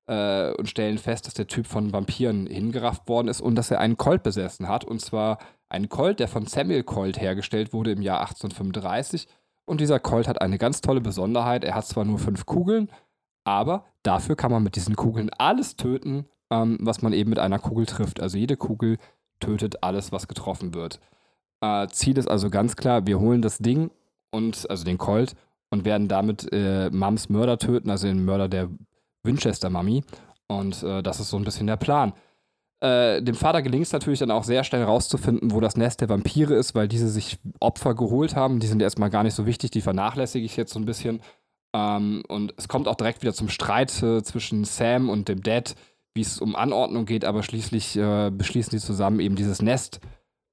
äh, 0.08 0.52
und 0.54 0.70
stellen 0.70 0.98
fest, 0.98 1.28
dass 1.28 1.34
der 1.34 1.48
Typ 1.48 1.68
von 1.68 1.94
Vampiren 1.94 2.48
hingerafft 2.48 3.08
worden 3.08 3.28
ist 3.28 3.42
und 3.42 3.56
dass 3.56 3.72
er 3.72 3.80
einen 3.80 3.98
Colt 3.98 4.24
besessen 4.24 4.68
hat. 4.68 4.84
Und 4.84 5.00
zwar 5.00 5.40
einen 5.70 5.90
Colt, 5.90 6.20
der 6.20 6.28
von 6.28 6.46
Samuel 6.46 6.84
Colt 6.84 7.20
hergestellt 7.20 7.74
wurde 7.74 7.92
im 7.92 8.02
Jahr 8.02 8.20
1835. 8.22 9.28
Und 9.66 9.82
dieser 9.82 10.00
Colt 10.00 10.28
hat 10.28 10.42
eine 10.42 10.58
ganz 10.58 10.82
tolle 10.82 11.02
Besonderheit. 11.02 11.64
Er 11.64 11.76
hat 11.76 11.86
zwar 11.86 12.06
nur 12.06 12.20
fünf 12.20 12.46
Kugeln, 12.46 12.90
aber 13.44 13.86
dafür 14.04 14.36
kann 14.36 14.52
man 14.52 14.64
mit 14.64 14.76
diesen 14.76 14.96
Kugeln 14.96 15.30
alles 15.38 15.76
töten, 15.76 16.26
ähm, 16.52 16.78
was 16.82 17.02
man 17.02 17.14
eben 17.14 17.32
mit 17.32 17.40
einer 17.40 17.60
Kugel 17.60 17.86
trifft. 17.86 18.20
Also 18.20 18.38
jede 18.38 18.58
Kugel 18.58 18.98
tötet 19.40 19.84
alles, 19.84 20.12
was 20.12 20.28
getroffen 20.28 20.74
wird. 20.74 21.00
Äh, 21.62 21.88
Ziel 21.88 22.18
ist 22.18 22.30
also 22.30 22.50
ganz 22.50 22.76
klar, 22.76 23.08
wir 23.08 23.20
holen 23.20 23.42
das 23.42 23.58
Ding 23.58 23.92
und 24.32 24.70
also 24.70 24.84
den 24.84 24.98
Colt 24.98 25.36
und 25.70 25.86
werden 25.86 26.08
damit 26.08 26.48
äh, 26.52 26.90
Mams 26.92 27.30
Mörder 27.30 27.58
töten, 27.58 27.90
also 27.90 28.08
den 28.08 28.24
Mörder 28.24 28.48
der 28.48 28.70
Winchester 29.24 29.70
Mami. 29.70 30.04
Und 30.48 30.84
äh, 30.84 31.02
das 31.02 31.20
ist 31.20 31.30
so 31.30 31.38
ein 31.38 31.44
bisschen 31.44 31.68
der 31.68 31.78
Plan. 31.78 32.14
Äh, 32.86 33.24
dem 33.24 33.34
Vater 33.34 33.64
gelingt 33.64 33.88
es 33.88 33.94
natürlich 33.94 34.20
dann 34.20 34.30
auch 34.30 34.44
sehr 34.44 34.64
schnell 34.64 34.84
rauszufinden, 34.84 35.52
wo 35.52 35.60
das 35.60 35.76
Nest 35.76 36.02
der 36.02 36.10
Vampire 36.10 36.54
ist, 36.54 36.76
weil 36.76 36.88
diese 36.88 37.10
sich 37.10 37.40
Opfer 37.60 37.96
geholt 37.96 38.36
haben. 38.36 38.60
Die 38.60 38.68
sind 38.68 38.80
erstmal 38.80 39.10
gar 39.10 39.24
nicht 39.24 39.34
so 39.34 39.48
wichtig, 39.48 39.72
die 39.72 39.82
vernachlässige 39.82 40.46
ich 40.46 40.56
jetzt 40.56 40.72
so 40.72 40.80
ein 40.80 40.86
bisschen. 40.86 41.20
Ähm, 41.76 42.22
und 42.28 42.54
es 42.58 42.68
kommt 42.68 42.88
auch 42.88 42.94
direkt 42.94 43.24
wieder 43.24 43.34
zum 43.34 43.50
Streit 43.50 44.04
äh, 44.04 44.22
zwischen 44.22 44.66
Sam 44.66 45.10
und 45.10 45.30
dem 45.30 45.42
Dad, 45.42 45.74
wie 46.14 46.22
es 46.22 46.40
um 46.40 46.56
Anordnung 46.56 47.06
geht, 47.06 47.26
aber 47.26 47.42
schließlich 47.42 47.98
äh, 47.98 48.30
beschließen 48.30 48.70
die 48.70 48.86
zusammen, 48.86 49.20
eben 49.20 49.36
dieses 49.36 49.64
Nest 49.64 50.00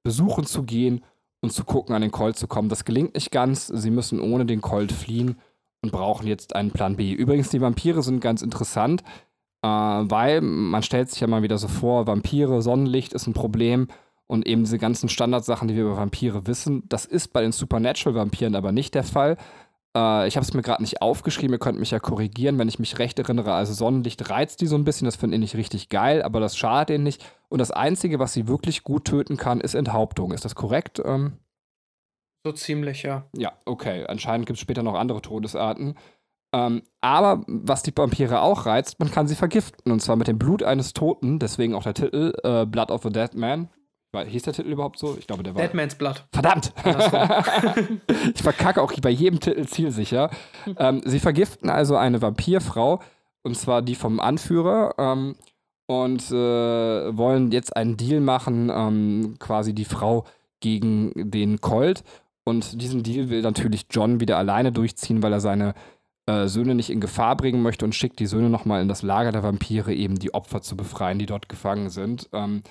besuchen 0.03 0.47
zu 0.47 0.63
gehen 0.63 1.03
und 1.41 1.53
zu 1.53 1.63
gucken, 1.63 1.93
an 1.93 2.01
den 2.01 2.11
Colt 2.11 2.35
zu 2.35 2.47
kommen. 2.47 2.67
Das 2.67 2.83
gelingt 2.83 3.13
nicht 3.13 3.29
ganz. 3.29 3.67
Sie 3.67 3.91
müssen 3.91 4.19
ohne 4.19 4.47
den 4.47 4.61
Colt 4.61 4.91
fliehen 4.91 5.37
und 5.83 5.91
brauchen 5.91 6.25
jetzt 6.25 6.55
einen 6.55 6.71
Plan 6.71 6.95
B. 6.95 7.11
Übrigens, 7.11 7.49
die 7.49 7.61
Vampire 7.61 8.01
sind 8.01 8.21
ganz 8.21 8.41
interessant, 8.41 9.03
weil 9.67 10.41
man 10.41 10.83
stellt 10.83 11.09
sich 11.09 11.21
ja 11.21 11.27
mal 11.27 11.43
wieder 11.43 11.57
so 11.57 11.67
vor, 11.67 12.07
Vampire, 12.07 12.61
Sonnenlicht 12.61 13.13
ist 13.13 13.27
ein 13.27 13.33
Problem 13.33 13.87
und 14.27 14.47
eben 14.47 14.63
diese 14.63 14.77
ganzen 14.77 15.09
Standardsachen, 15.09 15.67
die 15.67 15.75
wir 15.75 15.83
über 15.83 15.97
Vampire 15.97 16.47
wissen. 16.47 16.83
Das 16.89 17.05
ist 17.05 17.33
bei 17.33 17.41
den 17.41 17.51
Supernatural-Vampiren 17.51 18.55
aber 18.55 18.71
nicht 18.71 18.95
der 18.95 19.03
Fall. 19.03 19.37
Äh, 19.95 20.27
ich 20.27 20.35
habe 20.35 20.43
es 20.43 20.53
mir 20.53 20.61
gerade 20.61 20.81
nicht 20.81 21.01
aufgeschrieben, 21.01 21.53
ihr 21.53 21.59
könnt 21.59 21.79
mich 21.79 21.91
ja 21.91 21.99
korrigieren, 21.99 22.57
wenn 22.57 22.67
ich 22.67 22.79
mich 22.79 22.99
recht 22.99 23.19
erinnere. 23.19 23.53
Also 23.53 23.73
Sonnenlicht 23.73 24.29
reizt 24.29 24.61
die 24.61 24.67
so 24.67 24.75
ein 24.75 24.83
bisschen, 24.83 25.05
das 25.05 25.15
finde 25.15 25.35
ich 25.35 25.41
nicht 25.41 25.55
richtig 25.55 25.89
geil, 25.89 26.21
aber 26.23 26.39
das 26.39 26.57
schadet 26.57 26.89
denen 26.89 27.03
nicht. 27.03 27.25
Und 27.49 27.59
das 27.59 27.71
Einzige, 27.71 28.19
was 28.19 28.33
sie 28.33 28.47
wirklich 28.47 28.83
gut 28.83 29.05
töten 29.05 29.37
kann, 29.37 29.61
ist 29.61 29.75
Enthauptung. 29.75 30.31
Ist 30.31 30.45
das 30.45 30.55
korrekt? 30.55 31.01
Ähm 31.03 31.33
so 32.45 32.51
ziemlich, 32.51 33.03
ja. 33.03 33.25
Ja, 33.37 33.53
okay. 33.65 34.05
Anscheinend 34.05 34.47
gibt 34.47 34.57
es 34.57 34.61
später 34.61 34.83
noch 34.83 34.95
andere 34.95 35.21
Todesarten. 35.21 35.95
Ähm, 36.53 36.83
aber 37.01 37.43
was 37.47 37.83
die 37.83 37.91
Vampire 37.95 38.41
auch 38.41 38.65
reizt, 38.65 38.99
man 38.99 39.11
kann 39.11 39.27
sie 39.27 39.35
vergiften. 39.35 39.91
Und 39.91 40.01
zwar 40.01 40.15
mit 40.15 40.27
dem 40.27 40.37
Blut 40.37 40.63
eines 40.63 40.93
Toten, 40.93 41.39
deswegen 41.39 41.73
auch 41.73 41.83
der 41.83 41.95
Titel 41.95 42.33
äh, 42.43 42.65
Blood 42.65 42.91
of 42.91 43.05
a 43.05 43.09
Dead 43.09 43.33
Man. 43.33 43.69
Hieß 44.15 44.43
der 44.43 44.53
Titel 44.53 44.69
überhaupt 44.69 44.99
so? 44.99 45.17
Ich 45.17 45.25
glaube, 45.25 45.41
der 45.41 45.55
war. 45.55 45.61
Deadman's 45.63 45.95
Blood. 45.95 46.23
Verdammt! 46.31 46.71
ich 48.35 48.43
verkacke 48.43 48.79
auch 48.79 48.93
bei 49.01 49.09
jedem 49.09 49.39
Titel 49.39 49.65
zielsicher. 49.65 50.29
ähm, 50.77 51.01
sie 51.03 51.19
vergiften 51.19 51.71
also 51.71 51.95
eine 51.95 52.21
Vampirfrau, 52.21 52.99
und 53.41 53.57
zwar 53.57 53.81
die 53.81 53.95
vom 53.95 54.19
Anführer, 54.19 54.93
ähm, 54.99 55.35
und 55.87 56.29
äh, 56.29 57.17
wollen 57.17 57.51
jetzt 57.51 57.75
einen 57.75 57.97
Deal 57.97 58.21
machen, 58.21 58.71
ähm, 58.73 59.35
quasi 59.39 59.73
die 59.73 59.85
Frau 59.85 60.25
gegen 60.59 61.11
den 61.15 61.59
Colt. 61.59 62.03
Und 62.45 62.81
diesen 62.81 63.03
Deal 63.03 63.29
will 63.29 63.41
natürlich 63.41 63.87
John 63.89 64.19
wieder 64.19 64.37
alleine 64.37 64.71
durchziehen, 64.71 65.23
weil 65.23 65.33
er 65.33 65.41
seine 65.41 65.73
äh, 66.25 66.47
Söhne 66.47 66.75
nicht 66.75 66.89
in 66.89 67.01
Gefahr 67.01 67.35
bringen 67.35 67.61
möchte 67.61 67.85
und 67.85 67.95
schickt 67.95 68.19
die 68.19 68.27
Söhne 68.27 68.49
nochmal 68.49 68.81
in 68.81 68.87
das 68.87 69.01
Lager 69.01 69.31
der 69.31 69.43
Vampire, 69.43 69.93
eben 69.93 70.19
die 70.19 70.33
Opfer 70.33 70.61
zu 70.61 70.77
befreien, 70.77 71.19
die 71.19 71.25
dort 71.25 71.49
gefangen 71.49 71.89
sind. 71.89 72.29
Ähm, 72.33 72.63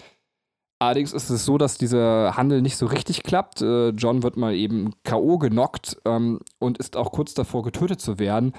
Allerdings 0.82 1.12
ist 1.12 1.30
es 1.30 1.44
so, 1.44 1.58
dass 1.58 1.78
dieser 1.78 2.36
Handel 2.36 2.60
nicht 2.60 2.76
so 2.76 2.86
richtig 2.86 3.22
klappt. 3.22 3.62
Äh, 3.62 3.90
John 3.90 4.24
wird 4.24 4.36
mal 4.36 4.52
eben 4.52 4.90
K.O. 5.04 5.38
genockt 5.38 5.96
ähm, 6.04 6.40
und 6.58 6.76
ist 6.78 6.96
auch 6.96 7.12
kurz 7.12 7.34
davor, 7.34 7.62
getötet 7.62 8.00
zu 8.00 8.18
werden. 8.18 8.52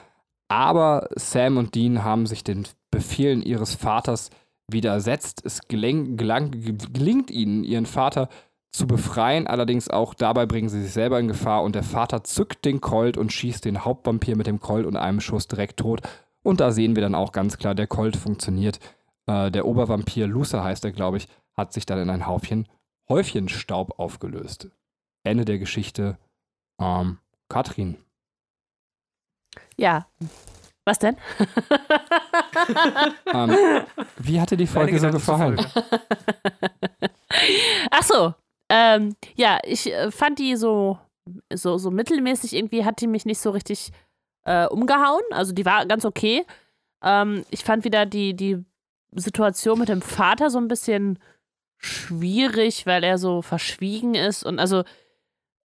Aber 0.48 1.10
Sam 1.18 1.58
und 1.58 1.76
Dean 1.76 2.06
haben 2.06 2.26
sich 2.26 2.46
den 2.46 2.66
Befehlen 2.92 3.42
ihres 3.42 3.76
Vaters 3.76 4.30
widersetzt. 4.72 5.42
Es 5.44 5.68
gelang, 5.68 6.16
gelang, 6.16 6.52
gelingt 6.94 7.30
ihnen, 7.30 7.66
ihren 7.66 7.86
Vater 7.86 8.30
zu 8.74 8.88
befreien. 8.88 9.48
Allerdings 9.48 9.90
auch 9.90 10.14
dabei 10.14 10.46
bringen 10.46 10.68
sie 10.68 10.82
sich 10.82 10.92
selber 10.92 11.20
in 11.20 11.30
Gefahr 11.30 11.64
und 11.64 11.76
der 11.76 11.84
Vater 11.84 12.24
zückt 12.24 12.66
den 12.66 12.82
Colt 12.82 13.18
und 13.18 13.32
schießt 13.32 13.64
den 13.64 13.86
Hauptvampir 13.86 14.36
mit 14.36 14.48
dem 14.48 14.60
Colt 14.60 14.86
und 14.86 14.98
einem 14.98 15.22
Schuss 15.22 15.48
direkt 15.48 15.78
tot. 15.78 16.02
Und 16.42 16.60
da 16.60 16.72
sehen 16.72 16.96
wir 16.96 17.04
dann 17.04 17.16
auch 17.16 17.32
ganz 17.32 17.58
klar, 17.58 17.76
der 17.76 17.88
Colt 17.88 18.18
funktioniert. 18.18 18.80
Äh, 19.28 19.52
der 19.52 19.66
Obervampir, 19.66 20.28
Lucer 20.28 20.64
heißt 20.64 20.84
er, 20.84 20.92
glaube 20.92 21.18
ich, 21.18 21.28
hat 21.56 21.72
sich 21.72 21.86
dann 21.86 22.00
in 22.00 22.10
ein 22.10 22.26
Haufchen 22.26 22.68
Häufchenstaub 23.08 24.00
aufgelöst. 24.00 24.70
Ende 25.24 25.46
der 25.46 25.60
Geschichte. 25.60 26.18
Ähm, 26.80 27.20
Katrin. 27.50 27.98
Ja. 29.78 30.08
Was 30.86 31.00
denn? 31.00 31.16
ähm, 33.34 33.56
wie 34.18 34.42
hatte 34.42 34.58
die 34.58 34.68
Folge 34.68 35.00
so 35.00 35.10
gefallen? 35.12 35.66
Ach 37.92 38.04
so. 38.04 38.34
Ähm, 38.76 39.16
ja, 39.36 39.60
ich 39.64 39.94
äh, 39.94 40.10
fand 40.10 40.40
die 40.40 40.56
so, 40.56 40.98
so, 41.54 41.78
so 41.78 41.92
mittelmäßig 41.92 42.56
irgendwie, 42.56 42.84
hat 42.84 43.02
die 43.02 43.08
mich 43.08 43.24
nicht 43.24 43.38
so 43.38 43.52
richtig 43.52 43.92
äh, 44.46 44.66
umgehauen. 44.66 45.22
Also 45.30 45.54
die 45.54 45.64
war 45.64 45.86
ganz 45.86 46.06
okay. 46.06 46.44
Ähm, 47.04 47.46
ich 47.52 47.64
fand 47.64 47.86
wieder 47.86 48.08
die, 48.08 48.34
die 48.36 48.66
Situation 49.12 49.78
mit 49.78 49.90
dem 49.90 50.02
Vater 50.02 50.50
so 50.50 50.58
ein 50.58 50.68
bisschen 50.68 51.20
schwierig, 51.78 52.88
weil 52.88 53.04
er 53.04 53.20
so 53.20 53.44
verschwiegen 53.44 54.16
ist 54.16 54.44
und 54.44 54.58
also 54.58 54.84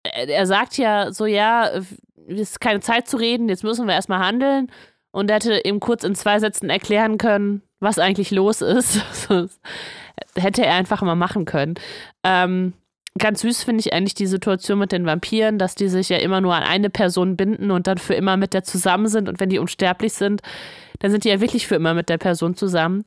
er 0.05 0.47
sagt 0.47 0.79
ja 0.79 1.13
so, 1.13 1.27
ja, 1.27 1.69
es 1.69 1.93
ist 2.29 2.61
keine 2.61 2.81
Zeit 2.81 3.09
zu 3.09 3.19
reden, 3.19 3.51
jetzt 3.51 3.65
müssen 3.65 3.87
wir 3.87 3.95
erstmal 3.95 4.21
handeln. 4.21 4.71
Und 5.11 5.31
er 5.31 5.37
hätte 5.37 5.65
eben 5.65 5.81
kurz 5.81 6.05
in 6.05 6.15
zwei 6.15 6.39
Sätzen 6.39 6.71
erklären 6.71 7.19
können, 7.19 7.63
was 7.81 7.99
eigentlich 7.99 8.31
los 8.31 8.61
ist. 8.61 9.01
hätte 10.37 10.65
er 10.65 10.75
einfach 10.75 11.03
mal 11.03 11.17
machen 11.17 11.45
können. 11.45 11.75
Ähm, 12.23 12.73
ganz 13.19 13.41
süß 13.41 13.65
finde 13.65 13.81
ich 13.81 13.93
eigentlich 13.93 14.15
die 14.15 14.27
Situation 14.27 14.79
mit 14.79 14.93
den 14.93 15.07
Vampiren, 15.07 15.59
dass 15.59 15.75
die 15.75 15.89
sich 15.89 16.09
ja 16.09 16.19
immer 16.19 16.41
nur 16.41 16.55
an 16.55 16.63
eine 16.63 16.91
Person 16.91 17.37
binden 17.37 17.71
und 17.71 17.87
dann 17.87 17.99
für 17.99 18.15
immer 18.15 18.37
mit 18.37 18.55
der 18.55 18.65
zusammen 18.65 19.09
sind. 19.09 19.29
Und 19.29 19.41
wenn 19.41 19.49
die 19.49 19.59
unsterblich 19.59 20.13
sind, 20.13 20.43
dann 20.99 21.11
sind 21.11 21.25
die 21.25 21.29
ja 21.29 21.41
wirklich 21.41 21.67
für 21.67 21.77
immer 21.77 21.95
mit 21.95 22.09
der 22.09 22.19
Person 22.19 22.55
zusammen. 22.55 23.05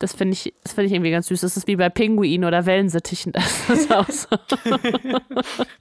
Das 0.00 0.14
finde 0.14 0.32
ich, 0.32 0.54
das 0.64 0.78
ich 0.78 0.92
irgendwie 0.92 1.10
ganz 1.10 1.26
süß. 1.26 1.42
Das 1.42 1.58
ist 1.58 1.66
wie 1.66 1.76
bei 1.76 1.90
Pinguinen 1.90 2.46
oder 2.46 2.64
Wellensittichen. 2.64 3.32
Das 3.68 3.78
ist 3.78 3.92
auch 3.92 4.08
so. 4.08 4.28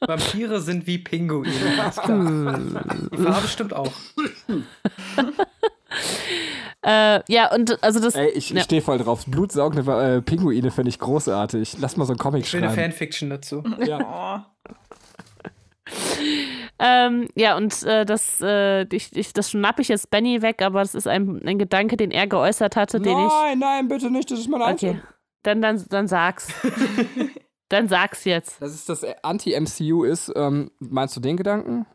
Vampire 0.02 0.60
sind 0.60 0.86
wie 0.86 0.98
Pinguine. 0.98 1.50
Die 3.12 3.18
Farbe 3.18 3.48
stimmt 3.48 3.74
auch. 3.74 3.94
Äh, 6.82 7.22
ja, 7.28 7.54
und 7.54 7.84
also 7.84 8.00
das. 8.00 8.16
Ey, 8.16 8.30
ich, 8.30 8.52
ja. 8.52 8.62
stehe 8.62 8.82
voll 8.82 8.98
drauf. 8.98 9.26
Blutsaugende 9.26 9.92
äh, 9.92 10.22
Pinguine 10.22 10.72
finde 10.72 10.90
ich 10.90 11.00
großartig. 11.00 11.78
Lass 11.80 11.98
mal 11.98 12.06
so 12.06 12.14
einen 12.14 12.20
Comic 12.20 12.46
Schöne 12.48 12.68
schreiben. 12.68 12.76
Schöne 12.76 12.92
Fanfiction 12.92 13.30
dazu. 13.30 13.64
Ja. 13.86 14.52
Ähm, 16.82 17.28
ja, 17.36 17.58
und 17.58 17.84
äh, 17.84 18.06
das, 18.06 18.40
äh, 18.42 18.84
ich, 18.96 19.14
ich, 19.14 19.34
das 19.34 19.52
schnappe 19.52 19.82
ich 19.82 19.90
jetzt 19.90 20.10
Benny 20.12 20.42
weg, 20.42 20.62
aber 20.62 20.80
das 20.80 20.96
ist 20.96 21.08
ein, 21.08 21.42
ein 21.46 21.60
Gedanke, 21.60 21.98
den 21.98 22.10
er 22.10 22.26
geäußert 22.26 22.78
hatte, 22.78 23.02
den 23.02 23.18
nein, 23.18 23.28
ich. 23.28 23.34
Nein, 23.34 23.60
nein, 23.60 23.88
bitte 23.90 24.10
nicht, 24.10 24.32
das 24.32 24.40
ist 24.40 24.48
mein 24.48 24.62
Einzel. 24.62 24.92
Okay, 24.92 25.02
dann, 25.44 25.62
dann, 25.62 25.84
dann 25.90 26.08
sag's. 26.08 26.48
dann 27.70 27.90
sag's 27.90 28.24
jetzt. 28.24 28.62
Das 28.62 28.74
ist 28.74 28.88
das 28.88 29.06
Anti-MCU 29.24 30.06
ist, 30.06 30.32
ähm, 30.38 30.72
meinst 30.80 31.18
du 31.18 31.20
den 31.20 31.36
Gedanken? 31.36 31.86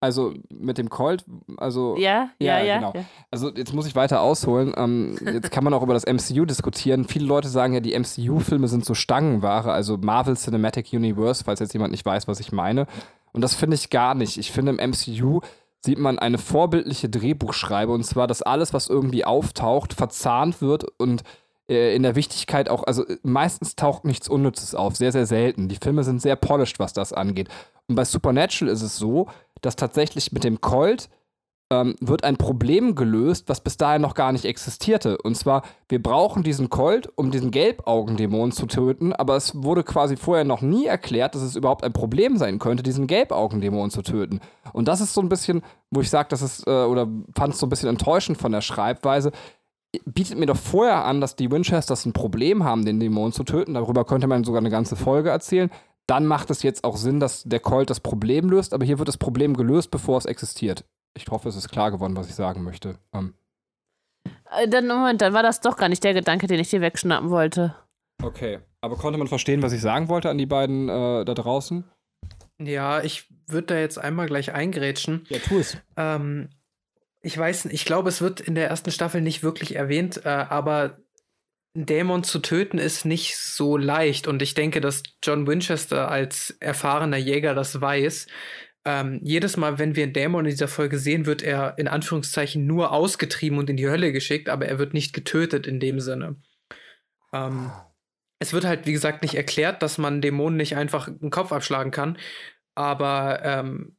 Also 0.00 0.32
mit 0.48 0.78
dem 0.78 0.90
Colt, 0.90 1.24
also. 1.56 1.96
Ja, 1.96 2.30
ja, 2.38 2.58
ja. 2.58 2.64
ja 2.64 2.74
genau. 2.76 2.92
Ja. 2.94 3.04
Also 3.32 3.50
jetzt 3.50 3.74
muss 3.74 3.86
ich 3.86 3.96
weiter 3.96 4.20
ausholen. 4.20 4.72
Ähm, 4.76 5.18
jetzt 5.24 5.50
kann 5.50 5.64
man 5.64 5.74
auch 5.74 5.82
über 5.84 5.94
das 5.94 6.06
MCU 6.06 6.44
diskutieren. 6.44 7.04
Viele 7.04 7.26
Leute 7.26 7.48
sagen 7.48 7.74
ja, 7.74 7.80
die 7.80 7.98
MCU-Filme 7.98 8.68
sind 8.68 8.84
so 8.84 8.94
Stangenware, 8.94 9.72
also 9.72 9.96
Marvel 9.96 10.36
Cinematic 10.36 10.92
Universe, 10.92 11.42
falls 11.42 11.58
jetzt 11.58 11.72
jemand 11.72 11.90
nicht 11.90 12.06
weiß, 12.06 12.28
was 12.28 12.38
ich 12.38 12.52
meine. 12.52 12.86
Und 13.32 13.42
das 13.42 13.54
finde 13.54 13.74
ich 13.74 13.90
gar 13.90 14.14
nicht. 14.14 14.38
Ich 14.38 14.52
finde, 14.52 14.72
im 14.72 14.90
MCU 14.90 15.40
sieht 15.80 15.98
man 15.98 16.18
eine 16.18 16.38
vorbildliche 16.38 17.08
Drehbuchschreibe 17.08 17.92
und 17.92 18.04
zwar, 18.04 18.26
dass 18.26 18.42
alles, 18.42 18.72
was 18.72 18.88
irgendwie 18.88 19.24
auftaucht, 19.24 19.94
verzahnt 19.94 20.60
wird 20.60 20.84
und 20.98 21.22
äh, 21.68 21.94
in 21.94 22.02
der 22.02 22.16
Wichtigkeit 22.16 22.68
auch, 22.68 22.84
also 22.84 23.04
meistens 23.22 23.76
taucht 23.76 24.04
nichts 24.04 24.28
Unnützes 24.28 24.74
auf, 24.74 24.96
sehr, 24.96 25.12
sehr 25.12 25.26
selten. 25.26 25.68
Die 25.68 25.76
Filme 25.76 26.02
sind 26.02 26.20
sehr 26.20 26.36
polished, 26.36 26.78
was 26.78 26.92
das 26.92 27.12
angeht. 27.12 27.48
Und 27.86 27.94
bei 27.94 28.04
Supernatural 28.04 28.72
ist 28.72 28.82
es 28.82 28.96
so, 28.96 29.28
dass 29.60 29.76
tatsächlich 29.76 30.32
mit 30.32 30.44
dem 30.44 30.60
Colt 30.60 31.08
ähm, 31.70 31.96
wird 32.00 32.24
ein 32.24 32.36
Problem 32.36 32.94
gelöst, 32.94 33.48
was 33.48 33.60
bis 33.60 33.76
dahin 33.76 34.02
noch 34.02 34.14
gar 34.14 34.32
nicht 34.32 34.44
existierte. 34.44 35.18
Und 35.18 35.36
zwar, 35.36 35.62
wir 35.88 36.02
brauchen 36.02 36.42
diesen 36.42 36.70
Colt, 36.70 37.10
um 37.16 37.30
diesen 37.30 37.50
Gelbaugendämon 37.50 38.52
zu 38.52 38.66
töten, 38.66 39.12
aber 39.12 39.36
es 39.36 39.62
wurde 39.62 39.84
quasi 39.84 40.16
vorher 40.16 40.44
noch 40.44 40.62
nie 40.62 40.86
erklärt, 40.86 41.34
dass 41.34 41.42
es 41.42 41.56
überhaupt 41.56 41.84
ein 41.84 41.92
Problem 41.92 42.36
sein 42.36 42.58
könnte, 42.58 42.82
diesen 42.82 43.06
Gelbaugendämon 43.06 43.90
zu 43.90 44.02
töten. 44.02 44.40
Und 44.72 44.88
das 44.88 45.00
ist 45.00 45.12
so 45.12 45.20
ein 45.20 45.28
bisschen, 45.28 45.62
wo 45.90 46.00
ich 46.00 46.10
sage, 46.10 46.28
das 46.30 46.42
ist, 46.42 46.66
äh, 46.66 46.84
oder 46.84 47.06
fand 47.36 47.54
es 47.54 47.60
so 47.60 47.66
ein 47.66 47.70
bisschen 47.70 47.90
enttäuschend 47.90 48.38
von 48.38 48.52
der 48.52 48.62
Schreibweise. 48.62 49.32
Bietet 50.04 50.38
mir 50.38 50.46
doch 50.46 50.56
vorher 50.56 51.04
an, 51.04 51.20
dass 51.20 51.36
die 51.36 51.50
Winchesters 51.50 52.04
ein 52.04 52.12
Problem 52.12 52.64
haben, 52.64 52.84
den 52.84 53.00
Dämon 53.00 53.32
zu 53.32 53.44
töten. 53.44 53.74
Darüber 53.74 54.04
könnte 54.04 54.26
man 54.26 54.44
sogar 54.44 54.60
eine 54.60 54.70
ganze 54.70 54.96
Folge 54.96 55.30
erzählen. 55.30 55.70
Dann 56.08 56.26
macht 56.26 56.50
es 56.50 56.62
jetzt 56.62 56.84
auch 56.84 56.96
Sinn, 56.96 57.20
dass 57.20 57.44
der 57.44 57.60
Colt 57.60 57.90
das 57.90 58.00
Problem 58.00 58.48
löst, 58.48 58.72
aber 58.72 58.84
hier 58.84 58.98
wird 58.98 59.08
das 59.08 59.18
Problem 59.18 59.54
gelöst, 59.54 59.90
bevor 59.90 60.16
es 60.16 60.24
existiert. 60.24 60.84
Ich 61.14 61.26
hoffe, 61.28 61.48
es 61.48 61.56
ist 61.56 61.68
klar 61.68 61.90
geworden, 61.90 62.16
was 62.16 62.28
ich 62.28 62.34
sagen 62.34 62.64
möchte. 62.64 62.98
Ähm. 63.12 63.34
Äh, 64.50 64.68
dann, 64.68 64.88
Moment, 64.88 65.20
dann 65.20 65.34
war 65.34 65.42
das 65.42 65.60
doch 65.60 65.76
gar 65.76 65.88
nicht 65.88 66.02
der 66.02 66.14
Gedanke, 66.14 66.46
den 66.46 66.60
ich 66.60 66.70
dir 66.70 66.80
wegschnappen 66.80 67.28
wollte. 67.28 67.74
Okay. 68.22 68.60
Aber 68.80 68.96
konnte 68.96 69.18
man 69.18 69.28
verstehen, 69.28 69.62
was 69.62 69.72
ich 69.72 69.82
sagen 69.82 70.08
wollte 70.08 70.30
an 70.30 70.38
die 70.38 70.46
beiden 70.46 70.88
äh, 70.88 71.24
da 71.24 71.34
draußen? 71.34 71.84
Ja, 72.58 73.02
ich 73.02 73.26
würde 73.46 73.66
da 73.66 73.78
jetzt 73.78 73.98
einmal 73.98 74.26
gleich 74.26 74.52
eingrätschen. 74.54 75.26
Ja, 75.28 75.38
tu 75.38 75.58
es. 75.58 75.76
Ähm, 75.96 76.48
ich 77.20 77.36
weiß, 77.36 77.66
ich 77.66 77.84
glaube, 77.84 78.08
es 78.08 78.22
wird 78.22 78.40
in 78.40 78.54
der 78.54 78.68
ersten 78.68 78.92
Staffel 78.92 79.20
nicht 79.20 79.42
wirklich 79.42 79.76
erwähnt, 79.76 80.24
äh, 80.24 80.28
aber 80.28 80.98
einen 81.74 81.86
Dämon 81.86 82.24
zu 82.24 82.40
töten 82.40 82.78
ist 82.78 83.04
nicht 83.04 83.36
so 83.36 83.76
leicht. 83.76 84.26
Und 84.26 84.42
ich 84.42 84.54
denke, 84.54 84.80
dass 84.80 85.02
John 85.22 85.46
Winchester 85.46 86.10
als 86.10 86.56
erfahrener 86.60 87.18
Jäger 87.18 87.54
das 87.54 87.80
weiß 87.80 88.26
ähm, 88.88 89.20
jedes 89.22 89.58
Mal, 89.58 89.78
wenn 89.78 89.96
wir 89.96 90.04
einen 90.04 90.14
Dämon 90.14 90.46
in 90.46 90.50
dieser 90.50 90.66
Folge 90.66 90.98
sehen, 90.98 91.26
wird 91.26 91.42
er 91.42 91.76
in 91.76 91.88
Anführungszeichen 91.88 92.66
nur 92.66 92.90
ausgetrieben 92.90 93.58
und 93.58 93.68
in 93.68 93.76
die 93.76 93.88
Hölle 93.88 94.12
geschickt, 94.12 94.48
aber 94.48 94.66
er 94.66 94.78
wird 94.78 94.94
nicht 94.94 95.12
getötet 95.12 95.66
in 95.66 95.78
dem 95.78 96.00
Sinne. 96.00 96.36
Ähm, 97.34 97.70
es 98.38 98.54
wird 98.54 98.64
halt, 98.64 98.86
wie 98.86 98.92
gesagt, 98.92 99.20
nicht 99.20 99.34
erklärt, 99.34 99.82
dass 99.82 99.98
man 99.98 100.22
Dämonen 100.22 100.56
nicht 100.56 100.74
einfach 100.74 101.10
den 101.10 101.28
Kopf 101.28 101.52
abschlagen 101.52 101.90
kann. 101.90 102.16
Aber 102.74 103.40
ähm, 103.44 103.98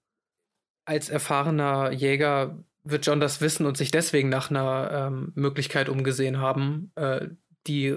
als 0.85 1.09
erfahrener 1.09 1.91
Jäger 1.91 2.63
wird 2.83 3.05
John 3.05 3.19
das 3.19 3.41
wissen 3.41 3.67
und 3.67 3.77
sich 3.77 3.91
deswegen 3.91 4.29
nach 4.29 4.49
einer 4.49 4.89
ähm, 4.91 5.33
Möglichkeit 5.35 5.89
umgesehen 5.89 6.39
haben, 6.39 6.91
äh, 6.95 7.27
die 7.67 7.95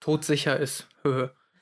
todsicher 0.00 0.58
ist. 0.58 0.88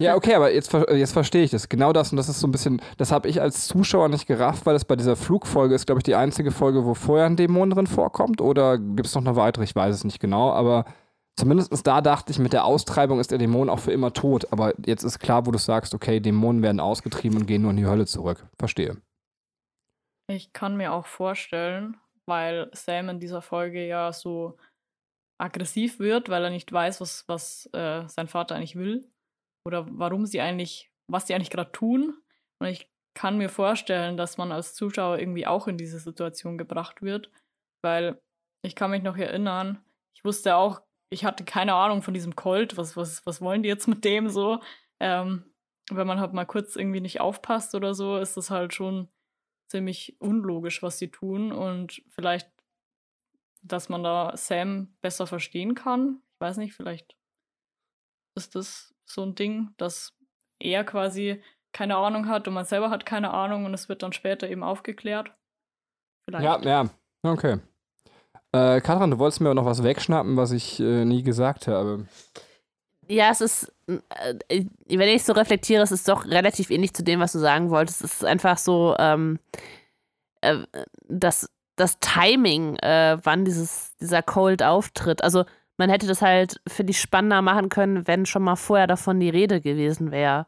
Ja, 0.01 0.17
okay, 0.17 0.35
aber 0.35 0.51
jetzt, 0.53 0.73
jetzt 0.73 1.13
verstehe 1.13 1.45
ich 1.45 1.51
das. 1.51 1.69
Genau 1.69 1.93
das 1.93 2.11
und 2.11 2.17
das 2.17 2.31
ist 2.31 2.41
so 2.41 2.47
ein 2.47 2.53
bisschen, 2.53 2.81
das 2.97 3.13
habe 3.13 3.29
ich 3.29 3.43
als 3.43 3.67
Zuschauer 3.67 4.09
nicht 4.09 4.27
gerafft, 4.27 4.65
weil 4.65 4.75
es 4.75 4.87
bei 4.87 4.97
dieser 4.97 5.15
Flugfolge 5.15 5.75
ist, 5.75 5.85
glaube 5.85 5.99
ich, 5.99 6.05
die 6.05 6.15
einzige 6.15 6.53
Folge, 6.53 6.87
wo 6.87 6.95
vorher 6.95 7.27
ein 7.27 7.37
Dämon 7.37 7.69
drin 7.69 7.87
vorkommt. 7.87 8.41
Oder 8.41 8.79
gibt 8.79 9.07
es 9.07 9.15
noch 9.15 9.27
eine 9.27 9.37
weitere? 9.37 9.65
Ich 9.65 9.77
weiß 9.77 9.95
es 9.95 10.05
nicht 10.05 10.19
genau, 10.19 10.53
aber 10.53 10.87
zumindest 11.37 11.87
da 11.87 12.01
dachte 12.01 12.33
ich, 12.33 12.39
mit 12.39 12.55
der 12.55 12.65
Austreibung 12.65 13.21
ist 13.21 13.31
der 13.31 13.37
Dämon 13.37 13.69
auch 13.69 13.81
für 13.81 13.93
immer 13.93 14.15
tot. 14.15 14.51
Aber 14.51 14.73
jetzt 14.87 15.03
ist 15.03 15.19
klar, 15.19 15.45
wo 15.45 15.51
du 15.51 15.59
sagst, 15.59 15.93
okay, 15.93 16.19
Dämonen 16.19 16.63
werden 16.63 16.81
ausgetrieben 16.81 17.39
und 17.39 17.47
gehen 17.47 17.61
nur 17.61 17.73
in 17.73 17.77
die 17.77 17.87
Hölle 17.87 18.07
zurück. 18.07 18.47
Verstehe. 18.59 18.97
Ich 20.29 20.55
kann 20.55 20.79
mir 20.79 20.95
auch 20.95 21.07
vorstellen, 21.07 21.99
weil 22.25 22.71
Sam 22.73 23.11
in 23.11 23.21
dieser 23.21 23.43
Folge 23.43 23.87
ja 23.87 24.15
so 24.15 24.57
aggressiv 25.41 25.99
wird, 25.99 26.29
weil 26.29 26.45
er 26.45 26.51
nicht 26.51 26.71
weiß, 26.73 27.01
was, 27.01 27.27
was 27.29 27.67
äh, 27.73 28.07
sein 28.09 28.29
Vater 28.29 28.57
eigentlich 28.57 28.77
will 28.77 29.11
oder 29.67 29.87
warum 29.91 30.27
sie 30.27 30.41
eigentlich, 30.41 30.91
was 31.09 31.27
sie 31.27 31.35
eigentlich 31.35 31.51
gerade 31.51 31.73
tun. 31.73 32.15
Und 32.59 32.69
ich 32.69 32.91
kann 33.15 33.39
mir 33.39 33.49
vorstellen, 33.49 34.17
dass 34.17 34.39
man 34.39 34.53
als 34.53 34.75
Zuschauer 34.75 35.19
irgendwie 35.19 35.47
auch 35.47 35.67
in 35.67 35.77
diese 35.77 35.99
Situation 35.99 36.59
gebracht 36.59 37.03
wird, 37.03 37.31
weil 37.83 38.21
ich 38.63 38.77
kann 38.77 38.91
mich 38.91 39.03
noch 39.03 39.17
erinnern, 39.17 39.83
ich 40.15 40.25
wusste 40.25 40.57
auch, 40.57 40.83
ich 41.13 41.25
hatte 41.25 41.45
keine 41.45 41.75
Ahnung 41.75 42.03
von 42.03 42.15
diesem 42.15 42.37
Colt, 42.37 42.77
was, 42.77 42.97
was, 42.97 43.25
was 43.27 43.41
wollen 43.41 43.63
die 43.63 43.69
jetzt 43.69 43.89
mit 43.89 44.05
dem 44.05 44.29
so? 44.29 44.61
Ähm, 45.01 45.45
wenn 45.91 46.07
man 46.07 46.21
halt 46.21 46.33
mal 46.35 46.45
kurz 46.45 46.77
irgendwie 46.77 47.01
nicht 47.01 47.21
aufpasst 47.21 47.75
oder 47.75 47.95
so, 47.95 48.19
ist 48.19 48.37
das 48.37 48.51
halt 48.51 48.75
schon 48.75 49.09
ziemlich 49.71 50.17
unlogisch, 50.21 50.83
was 50.83 50.99
sie 50.99 51.11
tun 51.11 51.53
und 51.53 52.03
vielleicht, 52.11 52.51
dass 53.63 53.89
man 53.89 54.03
da 54.03 54.37
Sam 54.37 54.95
besser 55.01 55.27
verstehen 55.27 55.75
kann. 55.75 56.23
Ich 56.35 56.41
weiß 56.41 56.57
nicht, 56.57 56.75
vielleicht 56.75 57.17
ist 58.35 58.55
das 58.55 58.95
so 59.05 59.23
ein 59.23 59.35
Ding, 59.35 59.71
dass 59.77 60.17
er 60.59 60.85
quasi 60.85 61.43
keine 61.73 61.97
Ahnung 61.97 62.29
hat 62.29 62.49
und 62.49 62.55
man 62.55 62.65
selber 62.65 62.91
hat 62.91 63.07
keine 63.07 63.33
Ahnung 63.33 63.65
und 63.65 63.75
es 63.75 63.89
wird 63.89 64.03
dann 64.03 64.13
später 64.13 64.49
eben 64.49 64.63
aufgeklärt. 64.63 65.33
Vielleicht. 66.25 66.45
Ja, 66.45 66.61
ja, 66.63 66.91
okay. 67.23 67.59
Äh, 68.53 68.81
Katrin, 68.81 69.11
du 69.11 69.19
wolltest 69.19 69.41
mir 69.41 69.51
auch 69.51 69.55
noch 69.55 69.65
was 69.65 69.83
wegschnappen, 69.83 70.37
was 70.37 70.51
ich 70.51 70.81
äh, 70.81 71.05
nie 71.05 71.23
gesagt 71.23 71.69
habe. 71.69 72.07
Ja, 73.07 73.31
es 73.31 73.41
ist, 73.41 73.73
äh, 73.87 74.65
wenn 74.89 75.09
ich 75.09 75.25
so 75.25 75.33
reflektiere, 75.33 75.83
es 75.83 75.93
ist 75.93 76.09
doch 76.09 76.27
relativ 76.27 76.71
ähnlich 76.71 76.95
zu 76.95 77.05
dem, 77.05 77.21
was 77.21 77.33
du 77.33 77.39
sagen 77.39 77.71
wolltest. 77.71 78.03
Es 78.03 78.15
ist 78.15 78.25
einfach 78.25 78.59
so, 78.59 78.97
ähm, 78.99 79.39
äh, 80.41 80.59
das, 81.77 81.99
Timing, 82.01 82.77
äh, 82.77 83.19
wann 83.23 83.45
dieses, 83.45 83.97
dieser 83.97 84.23
Cold 84.23 84.63
auftritt. 84.63 85.23
Also, 85.23 85.45
man 85.77 85.89
hätte 85.89 86.07
das 86.07 86.21
halt, 86.21 86.61
finde 86.69 86.91
ich, 86.91 87.01
spannender 87.01 87.41
machen 87.41 87.71
können, 87.71 88.07
wenn 88.07 88.27
schon 88.27 88.43
mal 88.43 88.57
vorher 88.57 88.87
davon 88.87 89.19
die 89.19 89.31
Rede 89.31 89.61
gewesen 89.61 90.11
wäre. 90.11 90.47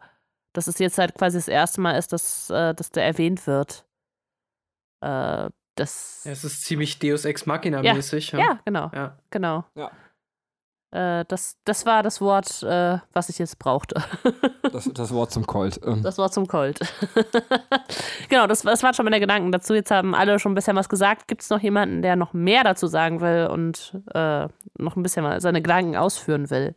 Dass 0.52 0.66
es 0.66 0.78
jetzt 0.78 0.98
halt 0.98 1.14
quasi 1.14 1.38
das 1.38 1.48
erste 1.48 1.80
Mal 1.80 1.92
ist, 1.92 2.12
dass, 2.12 2.50
äh, 2.50 2.74
dass 2.74 2.90
der 2.90 3.06
erwähnt 3.06 3.46
wird. 3.46 3.86
Äh, 5.00 5.48
das. 5.74 6.22
Ja, 6.24 6.32
es 6.32 6.44
ist 6.44 6.64
ziemlich 6.64 6.98
Deus 6.98 7.24
Ex 7.24 7.46
Machina-mäßig. 7.46 8.32
Ja, 8.32 8.38
ja, 8.38 8.60
genau. 8.64 8.90
Ja. 8.94 9.16
Genau. 9.30 9.64
Ja. 9.74 9.90
Äh, 10.92 11.24
das, 11.26 11.56
das 11.64 11.86
war 11.86 12.02
das 12.02 12.20
Wort, 12.20 12.62
äh, 12.62 12.98
was 13.14 13.30
ich 13.30 13.38
jetzt 13.38 13.58
brauchte. 13.58 14.02
das, 14.72 14.90
das 14.92 15.12
Wort 15.12 15.32
zum 15.32 15.46
Colt. 15.46 15.80
Ähm. 15.86 16.02
Das 16.02 16.18
Wort 16.18 16.34
zum 16.34 16.46
Colt. 16.46 16.80
genau, 18.28 18.46
das, 18.46 18.60
das 18.60 18.82
waren 18.82 18.92
schon 18.92 19.06
meine 19.06 19.18
Gedanken 19.18 19.52
dazu. 19.52 19.72
Jetzt 19.72 19.90
haben 19.90 20.14
alle 20.14 20.38
schon 20.38 20.52
ein 20.52 20.54
bisschen 20.54 20.76
was 20.76 20.90
gesagt. 20.90 21.28
Gibt 21.28 21.40
es 21.40 21.48
noch 21.48 21.60
jemanden, 21.60 22.02
der 22.02 22.16
noch 22.16 22.34
mehr 22.34 22.62
dazu 22.62 22.86
sagen 22.86 23.22
will 23.22 23.48
und 23.50 23.98
äh, 24.12 24.46
noch 24.78 24.96
ein 24.96 25.02
bisschen 25.02 25.22
mal 25.22 25.40
seine 25.40 25.62
Gedanken 25.62 25.96
ausführen 25.96 26.50
will? 26.50 26.74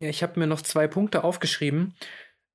Ja, 0.00 0.10
ich 0.10 0.22
habe 0.22 0.38
mir 0.38 0.46
noch 0.46 0.60
zwei 0.60 0.86
Punkte 0.86 1.24
aufgeschrieben. 1.24 1.94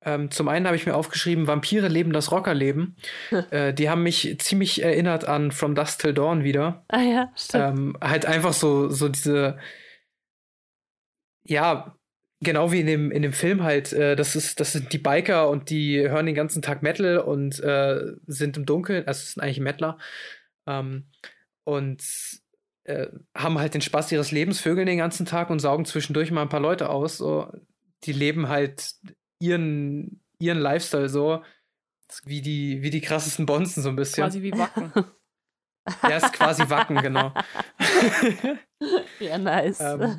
Ähm, 0.04 0.30
zum 0.30 0.46
einen 0.46 0.66
habe 0.66 0.76
ich 0.76 0.86
mir 0.86 0.94
aufgeschrieben, 0.94 1.48
Vampire 1.48 1.88
leben 1.88 2.12
das 2.12 2.30
Rockerleben. 2.30 2.96
äh, 3.50 3.74
die 3.74 3.90
haben 3.90 4.04
mich 4.04 4.36
ziemlich 4.38 4.80
erinnert 4.84 5.26
an 5.26 5.50
From 5.50 5.74
Dust 5.74 6.00
Till 6.00 6.14
Dawn 6.14 6.44
wieder. 6.44 6.84
Ah 6.86 7.02
ja, 7.02 7.32
stimmt. 7.34 7.78
Ähm, 7.78 7.96
halt 8.00 8.26
einfach 8.26 8.52
so, 8.52 8.90
so 8.90 9.08
diese 9.08 9.58
ja, 11.48 11.96
genau 12.40 12.72
wie 12.72 12.80
in 12.80 12.86
dem, 12.86 13.10
in 13.10 13.22
dem 13.22 13.32
Film 13.32 13.62
halt, 13.62 13.92
äh, 13.92 14.16
das, 14.16 14.36
ist, 14.36 14.60
das 14.60 14.72
sind 14.72 14.92
die 14.92 14.98
Biker 14.98 15.48
und 15.48 15.70
die 15.70 16.08
hören 16.08 16.26
den 16.26 16.34
ganzen 16.34 16.62
Tag 16.62 16.82
Metal 16.82 17.18
und 17.18 17.58
äh, 17.60 18.12
sind 18.26 18.56
im 18.56 18.66
Dunkeln, 18.66 19.06
also 19.06 19.18
es 19.18 19.32
sind 19.32 19.42
eigentlich 19.42 19.60
Metaler. 19.60 19.98
Ähm, 20.66 21.06
und 21.64 22.02
äh, 22.84 23.08
haben 23.36 23.58
halt 23.58 23.74
den 23.74 23.82
Spaß 23.82 24.12
ihres 24.12 24.30
Lebens, 24.30 24.60
vögeln 24.60 24.86
den 24.86 24.98
ganzen 24.98 25.26
Tag 25.26 25.50
und 25.50 25.58
saugen 25.58 25.84
zwischendurch 25.84 26.30
mal 26.30 26.42
ein 26.42 26.48
paar 26.48 26.60
Leute 26.60 26.88
aus. 26.88 27.18
So. 27.18 27.52
Die 28.04 28.12
leben 28.12 28.48
halt 28.48 28.94
ihren, 29.40 30.22
ihren 30.38 30.58
Lifestyle 30.58 31.08
so, 31.08 31.42
wie 32.24 32.40
die, 32.40 32.82
wie 32.82 32.90
die 32.90 33.00
krassesten 33.00 33.46
Bonzen 33.46 33.82
so 33.82 33.90
ein 33.90 33.96
bisschen. 33.96 34.24
Quasi 34.24 34.42
wie 34.42 34.52
Wacken. 34.52 34.92
ja, 36.02 36.16
ist 36.16 36.32
quasi 36.32 36.70
Wacken, 36.70 36.96
genau. 36.96 37.32
ja, 39.20 39.36
nice. 39.36 39.80
ähm, 39.80 40.16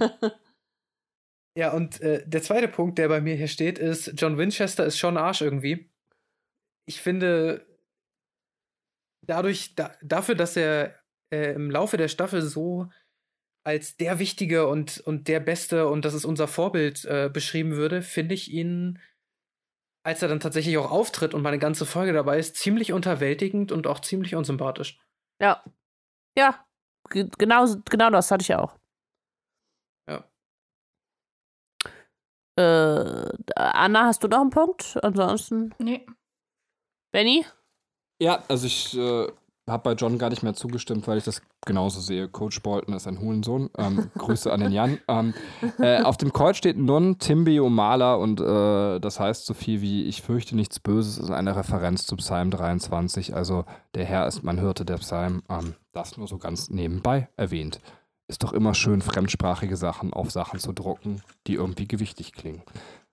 ja, 1.60 1.74
und 1.74 2.00
äh, 2.00 2.26
der 2.26 2.42
zweite 2.42 2.70
Punkt, 2.70 2.98
der 2.98 3.10
bei 3.10 3.20
mir 3.20 3.36
hier 3.36 3.50
steht, 3.50 3.80
ist, 3.80 4.14
John 4.16 4.38
Winchester 4.38 4.86
ist 4.86 4.98
schon 4.98 5.18
Arsch 5.18 5.42
irgendwie. 5.42 5.92
Ich 6.88 7.02
finde, 7.02 7.68
dadurch, 9.28 9.76
da, 9.76 9.94
dafür, 10.02 10.36
dass 10.36 10.56
er 10.56 10.96
äh, 11.34 11.52
im 11.52 11.70
Laufe 11.70 11.98
der 11.98 12.08
Staffel 12.08 12.42
so 12.44 12.90
als 13.66 13.98
der 13.98 14.20
Wichtige 14.20 14.68
und, 14.68 15.00
und 15.02 15.28
der 15.28 15.42
Beste 15.42 15.90
und 15.90 16.06
das 16.06 16.14
ist 16.14 16.24
unser 16.24 16.48
Vorbild 16.48 17.04
äh, 17.04 17.30
beschrieben 17.30 17.74
würde, 17.74 18.04
finde 18.04 18.36
ich 18.36 18.50
ihn, 18.50 18.98
als 20.06 20.22
er 20.22 20.30
dann 20.30 20.40
tatsächlich 20.40 20.78
auch 20.78 20.90
auftritt 20.90 21.34
und 21.34 21.42
mal 21.42 21.50
eine 21.50 21.60
ganze 21.60 21.86
Folge 21.86 22.14
dabei 22.14 22.40
ist, 22.40 22.56
ziemlich 22.56 22.94
unterwältigend 22.94 23.74
und 23.74 23.86
auch 23.86 24.00
ziemlich 24.00 24.34
unsympathisch. 24.34 24.98
Ja. 25.42 25.62
Ja, 26.38 26.66
genau, 27.10 27.66
genau 27.90 28.10
das 28.12 28.32
hatte 28.32 28.44
ich 28.44 28.48
ja 28.48 28.60
auch. 28.60 28.80
Äh, 32.60 33.30
Anna, 33.56 34.06
hast 34.06 34.24
du 34.24 34.28
noch 34.28 34.42
einen 34.42 34.50
Punkt? 34.50 34.98
Ansonsten? 35.02 35.74
Nee. 35.80 36.06
Benny? 37.14 37.46
Ja, 38.22 38.44
also 38.50 38.68
ich 38.68 38.98
äh, 38.98 39.28
habe 39.70 39.84
bei 39.84 39.94
John 39.94 40.18
gar 40.18 40.30
nicht 40.30 40.44
mehr 40.44 40.54
zugestimmt, 40.54 41.08
weil 41.08 41.18
ich 41.18 41.24
das 41.24 41.42
genauso 41.66 42.02
sehe. 42.02 42.28
Coach 42.28 42.62
Bolton 42.62 42.94
ist 42.94 43.08
ein 43.08 43.22
Hurensohn. 43.22 43.70
Ähm, 43.78 44.12
Grüße 44.18 44.52
an 44.52 44.60
den 44.60 44.74
Jan. 44.74 45.00
Ähm, 45.08 45.34
äh, 45.80 46.02
auf 46.02 46.18
dem 46.18 46.34
Kreuz 46.34 46.58
steht 46.58 46.78
Nun 46.78 47.18
Timbio 47.18 47.70
Maler 47.70 48.20
und 48.20 48.42
äh, 48.42 49.00
das 49.00 49.22
heißt 49.22 49.46
so 49.46 49.54
viel 49.54 49.80
wie 49.82 50.04
Ich 50.04 50.22
fürchte 50.22 50.58
nichts 50.58 50.82
Böses 50.82 51.18
ist 51.18 51.32
eine 51.32 51.56
Referenz 51.56 52.06
zu 52.06 52.18
Psalm 52.18 52.52
23. 52.52 53.36
Also 53.36 53.64
der 53.96 54.04
Herr 54.04 54.28
ist 54.28 54.44
mein 54.44 54.60
Hirte, 54.60 54.84
der 54.84 54.98
Psalm. 54.98 55.44
Ähm, 55.50 55.76
das 55.94 56.18
nur 56.18 56.28
so 56.28 56.38
ganz 56.38 56.70
nebenbei 56.70 57.30
erwähnt 57.38 57.80
ist 58.30 58.44
doch 58.44 58.54
immer 58.54 58.74
schön, 58.74 59.02
fremdsprachige 59.02 59.76
Sachen 59.76 60.14
auf 60.14 60.32
Sachen 60.32 60.60
zu 60.60 60.72
drucken, 60.72 61.22
die 61.48 61.56
irgendwie 61.56 61.88
gewichtig 61.88 62.32
klingen. 62.32 62.62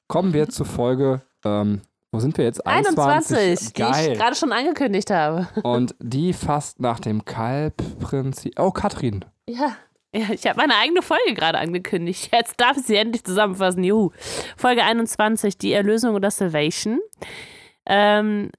Kommen 0.08 0.32
wir 0.32 0.48
zur 0.48 0.66
Folge, 0.66 1.22
ähm, 1.44 1.80
wo 2.12 2.20
sind 2.20 2.38
wir 2.38 2.44
jetzt? 2.44 2.64
21, 2.64 3.36
21 3.36 3.72
die 3.72 3.82
ich 3.82 4.18
gerade 4.18 4.36
schon 4.36 4.52
angekündigt 4.52 5.10
habe. 5.10 5.48
Und 5.62 5.94
die 5.98 6.32
fast 6.32 6.80
nach 6.80 7.00
dem 7.00 7.24
Kalb-Prinzip. 7.24 8.60
Oh, 8.60 8.70
Katrin. 8.70 9.24
Ja. 9.48 9.76
Ja, 10.14 10.30
ich 10.30 10.46
habe 10.46 10.56
meine 10.56 10.76
eigene 10.76 11.02
Folge 11.02 11.34
gerade 11.34 11.58
angekündigt. 11.58 12.30
Jetzt 12.32 12.58
darf 12.58 12.76
ich 12.76 12.84
sie 12.84 12.96
endlich 12.96 13.24
zusammenfassen. 13.24 13.84
Juhu. 13.84 14.12
Folge 14.56 14.82
21, 14.82 15.58
die 15.58 15.72
Erlösung 15.72 16.14
oder 16.14 16.30
Salvation. 16.30 17.00
Ähm, 17.84 18.50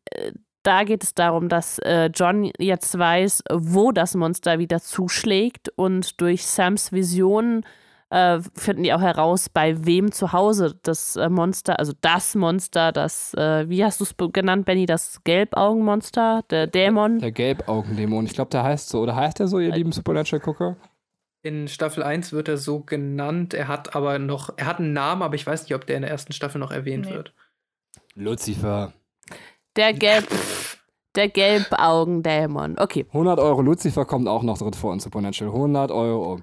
da 0.68 0.84
geht 0.84 1.04
es 1.04 1.14
darum, 1.14 1.48
dass 1.48 1.80
äh, 1.80 2.12
John 2.14 2.52
jetzt 2.60 2.98
weiß, 2.98 3.44
wo 3.52 3.94
das 3.94 4.16
Monster 4.16 4.60
wieder 4.60 4.82
zuschlägt 4.82 5.70
und 5.78 6.20
durch 6.20 6.46
Sams 6.46 6.92
Vision 6.92 7.64
äh, 8.10 8.40
finden 8.54 8.84
die 8.84 8.94
auch 8.94 9.02
heraus, 9.02 9.48
bei 9.48 9.86
wem 9.86 10.12
zu 10.12 10.34
Hause 10.34 10.78
das 10.84 11.16
äh, 11.16 11.30
Monster, 11.30 11.80
also 11.80 11.94
das 12.02 12.36
Monster, 12.36 12.92
das, 12.92 13.34
äh, 13.36 13.70
wie 13.70 13.84
hast 13.84 14.02
du 14.02 14.04
es 14.04 14.16
genannt, 14.34 14.66
Benny, 14.66 14.86
das 14.86 15.24
Gelbaugenmonster, 15.24 16.44
der 16.50 16.68
Dämon? 16.68 17.20
Der 17.20 17.32
Gelbaugendämon, 17.32 18.26
ich 18.26 18.34
glaube, 18.34 18.52
der 18.52 18.64
heißt 18.64 18.90
so, 18.90 19.02
oder 19.02 19.16
heißt 19.16 19.40
der 19.40 19.48
so, 19.48 19.60
ihr 19.60 19.74
lieben 19.74 19.94
Supernatural-Gucker? 19.94 20.76
In 21.44 21.70
Staffel 21.70 22.04
1 22.04 22.34
wird 22.34 22.50
er 22.50 22.58
so 22.58 22.82
genannt, 22.82 23.54
er 23.54 23.70
hat 23.70 23.96
aber 23.96 24.20
noch, 24.20 24.50
er 24.58 24.66
hat 24.66 24.80
einen 24.80 24.92
Namen, 24.92 25.22
aber 25.22 25.36
ich 25.36 25.48
weiß 25.48 25.64
nicht, 25.64 25.76
ob 25.76 25.86
der 25.86 25.96
in 25.96 26.02
der 26.02 26.12
ersten 26.12 26.34
Staffel 26.34 26.60
noch 26.60 26.72
erwähnt 26.72 27.06
nee. 27.06 27.14
wird. 27.14 27.34
Lucifer. 28.16 28.92
Der 29.78 29.94
Gelb. 29.94 30.28
Der 31.16 31.30
Gelbaugendämon. 31.30 32.78
Okay. 32.80 33.06
100 33.10 33.40
Euro. 33.40 33.62
Lucifer 33.62 34.06
kommt 34.06 34.28
auch 34.28 34.44
noch 34.44 34.58
drin 34.58 34.74
vor 34.74 34.92
in 34.92 35.00
Supernatural. 35.00 35.54
100 35.54 35.92
Euro. 35.92 36.40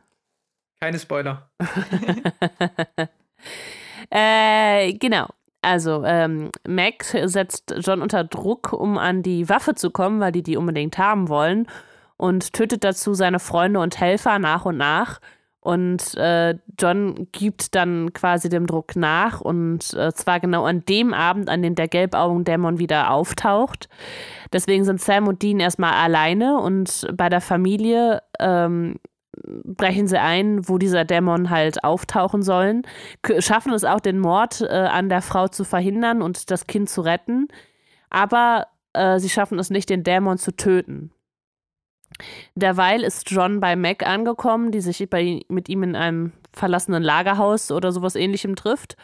Keine 0.80 0.98
Spoiler. 0.98 1.50
Äh, 4.10 4.92
genau. 4.94 5.26
Also, 5.62 6.04
ähm, 6.04 6.50
Mac 6.68 7.04
setzt 7.04 7.74
John 7.80 8.02
unter 8.02 8.22
Druck, 8.22 8.72
um 8.72 8.98
an 8.98 9.22
die 9.22 9.48
Waffe 9.48 9.74
zu 9.74 9.90
kommen, 9.90 10.20
weil 10.20 10.30
die 10.30 10.42
die 10.42 10.58
unbedingt 10.58 10.98
haben 10.98 11.28
wollen 11.28 11.66
und 12.18 12.52
tötet 12.52 12.84
dazu 12.84 13.14
seine 13.14 13.40
Freunde 13.40 13.80
und 13.80 13.98
Helfer 13.98 14.38
nach 14.38 14.66
und 14.66 14.76
nach. 14.76 15.20
Und 15.64 16.14
äh, 16.18 16.56
John 16.78 17.28
gibt 17.32 17.74
dann 17.74 18.12
quasi 18.12 18.50
dem 18.50 18.66
Druck 18.66 18.96
nach 18.96 19.40
und 19.40 19.94
äh, 19.94 20.12
zwar 20.12 20.38
genau 20.38 20.64
an 20.66 20.84
dem 20.84 21.14
Abend, 21.14 21.48
an 21.48 21.62
dem 21.62 21.74
der 21.74 21.88
Gelbaugendämon 21.88 22.78
wieder 22.78 23.10
auftaucht. 23.10 23.88
Deswegen 24.52 24.84
sind 24.84 25.00
Sam 25.00 25.26
und 25.26 25.40
Dean 25.40 25.60
erstmal 25.60 25.94
alleine 25.94 26.60
und 26.60 27.08
bei 27.16 27.30
der 27.30 27.40
Familie 27.40 28.20
ähm, 28.38 28.96
brechen 29.42 30.06
sie 30.06 30.20
ein, 30.20 30.68
wo 30.68 30.76
dieser 30.76 31.06
Dämon 31.06 31.48
halt 31.48 31.82
auftauchen 31.82 32.42
sollen, 32.42 32.82
schaffen 33.38 33.72
es 33.72 33.84
auch, 33.84 34.00
den 34.00 34.18
Mord 34.18 34.60
äh, 34.60 34.66
an 34.66 35.08
der 35.08 35.22
Frau 35.22 35.48
zu 35.48 35.64
verhindern 35.64 36.20
und 36.20 36.50
das 36.50 36.66
Kind 36.66 36.90
zu 36.90 37.00
retten, 37.00 37.48
aber 38.10 38.66
äh, 38.92 39.18
sie 39.18 39.30
schaffen 39.30 39.58
es 39.58 39.70
nicht, 39.70 39.88
den 39.88 40.04
Dämon 40.04 40.36
zu 40.36 40.54
töten. 40.54 41.10
Derweil 42.54 43.02
ist 43.02 43.30
John 43.30 43.60
bei 43.60 43.76
Mac 43.76 44.06
angekommen, 44.06 44.70
die 44.70 44.80
sich 44.80 45.08
bei, 45.10 45.40
mit 45.48 45.68
ihm 45.68 45.82
in 45.82 45.96
einem 45.96 46.32
verlassenen 46.52 47.02
Lagerhaus 47.02 47.70
oder 47.70 47.92
sowas 47.92 48.14
ähnlichem 48.14 48.54
trifft 48.56 48.96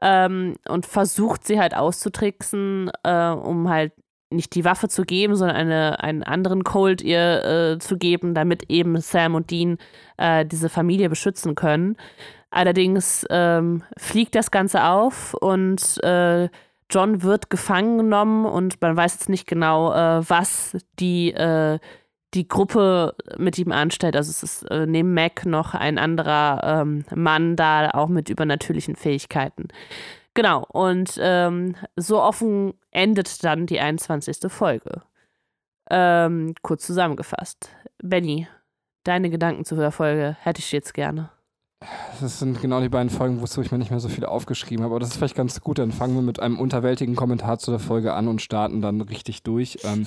ähm, 0.00 0.56
und 0.68 0.86
versucht 0.86 1.46
sie 1.46 1.58
halt 1.58 1.74
auszutricksen, 1.74 2.90
äh, 3.02 3.28
um 3.30 3.68
halt 3.68 3.92
nicht 4.30 4.54
die 4.54 4.64
Waffe 4.64 4.88
zu 4.88 5.02
geben, 5.02 5.36
sondern 5.36 5.56
eine, 5.56 6.00
einen 6.00 6.22
anderen 6.22 6.64
Colt 6.64 7.02
ihr 7.02 7.44
äh, 7.44 7.78
zu 7.78 7.96
geben, 7.96 8.34
damit 8.34 8.70
eben 8.70 9.00
Sam 9.00 9.34
und 9.34 9.50
Dean 9.50 9.78
äh, 10.16 10.44
diese 10.44 10.68
Familie 10.68 11.08
beschützen 11.08 11.54
können. 11.54 11.96
Allerdings 12.50 13.26
ähm, 13.30 13.82
fliegt 13.96 14.34
das 14.34 14.50
Ganze 14.50 14.84
auf 14.84 15.34
und 15.34 16.02
äh, 16.04 16.48
John 16.90 17.22
wird 17.22 17.50
gefangen 17.50 17.98
genommen 17.98 18.44
und 18.44 18.80
man 18.80 18.96
weiß 18.96 19.14
jetzt 19.14 19.28
nicht 19.28 19.46
genau, 19.46 19.92
äh, 19.92 20.28
was 20.28 20.76
die, 20.98 21.32
äh, 21.32 21.78
die 22.34 22.48
Gruppe 22.48 23.14
mit 23.38 23.58
ihm 23.58 23.72
anstellt. 23.72 24.16
Also 24.16 24.30
es 24.30 24.42
ist 24.42 24.62
äh, 24.70 24.86
neben 24.86 25.14
Mac 25.14 25.46
noch 25.46 25.74
ein 25.74 25.98
anderer 25.98 26.82
ähm, 26.82 27.04
Mann 27.14 27.56
da, 27.56 27.90
auch 27.90 28.08
mit 28.08 28.28
übernatürlichen 28.28 28.96
Fähigkeiten. 28.96 29.68
Genau, 30.34 30.66
und 30.72 31.16
ähm, 31.20 31.76
so 31.96 32.20
offen 32.20 32.74
endet 32.90 33.44
dann 33.44 33.66
die 33.66 33.78
21. 33.78 34.50
Folge. 34.52 35.02
Ähm, 35.90 36.54
kurz 36.62 36.86
zusammengefasst. 36.86 37.70
Benny, 38.02 38.48
deine 39.04 39.30
Gedanken 39.30 39.64
zu 39.64 39.76
der 39.76 39.92
Folge 39.92 40.36
hätte 40.40 40.60
ich 40.60 40.72
jetzt 40.72 40.92
gerne. 40.94 41.30
Das 42.20 42.38
sind 42.38 42.60
genau 42.60 42.80
die 42.80 42.88
beiden 42.88 43.10
Folgen, 43.10 43.42
wozu 43.42 43.60
ich 43.60 43.70
mir 43.70 43.78
nicht 43.78 43.90
mehr 43.90 44.00
so 44.00 44.08
viel 44.08 44.24
aufgeschrieben 44.24 44.84
habe. 44.84 44.94
Aber 44.94 45.00
das 45.00 45.10
ist 45.10 45.16
vielleicht 45.16 45.36
ganz 45.36 45.60
gut. 45.60 45.78
Dann 45.78 45.92
fangen 45.92 46.14
wir 46.14 46.22
mit 46.22 46.40
einem 46.40 46.58
unterwältigen 46.58 47.14
Kommentar 47.14 47.58
zu 47.58 47.70
der 47.70 47.80
Folge 47.80 48.14
an 48.14 48.26
und 48.26 48.40
starten 48.40 48.80
dann 48.80 49.02
richtig 49.02 49.42
durch. 49.42 49.78
Ähm, 49.84 50.06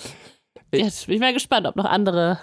Jetzt 0.71 1.07
bin 1.07 1.15
ich 1.15 1.21
mal 1.21 1.33
gespannt, 1.33 1.65
ob 1.67 1.75
noch 1.75 1.85
andere 1.85 2.39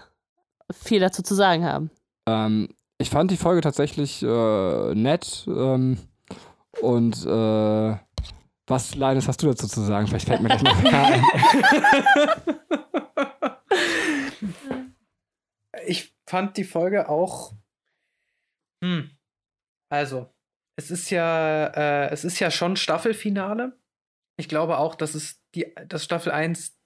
viel 0.73 1.01
dazu 1.01 1.23
zu 1.23 1.35
sagen 1.35 1.65
haben. 1.65 1.91
Ähm, 2.27 2.69
ich 2.99 3.11
fand 3.11 3.31
die 3.31 3.37
Folge 3.37 3.61
tatsächlich 3.61 4.23
äh, 4.23 4.95
nett. 4.95 5.45
Ähm, 5.47 5.99
und 6.81 7.25
äh, 7.27 7.97
was, 8.67 8.95
Leines, 8.95 9.29
hast 9.29 9.43
du 9.43 9.47
dazu 9.49 9.69
zu 9.69 9.83
sagen? 9.83 10.07
Vielleicht 10.07 10.27
fällt 10.27 10.41
mir 10.41 10.49
das 10.49 10.63
noch 10.63 10.85
ein. 10.85 11.25
ich 15.87 16.15
fand 16.27 16.57
die 16.57 16.65
Folge 16.65 17.09
auch. 17.09 17.53
Hm. 18.83 19.11
Also, 19.91 20.31
es 20.77 20.91
ist 20.91 21.11
ja, 21.11 21.67
äh, 21.67 22.11
es 22.11 22.25
ist 22.25 22.41
ja 22.41 22.51
schon 22.51 22.77
Staffelfinale. 22.77 23.79
Ich 24.37 24.49
glaube 24.49 24.79
auch, 24.79 24.95
dass 24.95 25.15
es 25.15 25.43
die, 25.55 25.73
dass 25.87 26.05
Staffel 26.05 26.33
1 26.33 26.77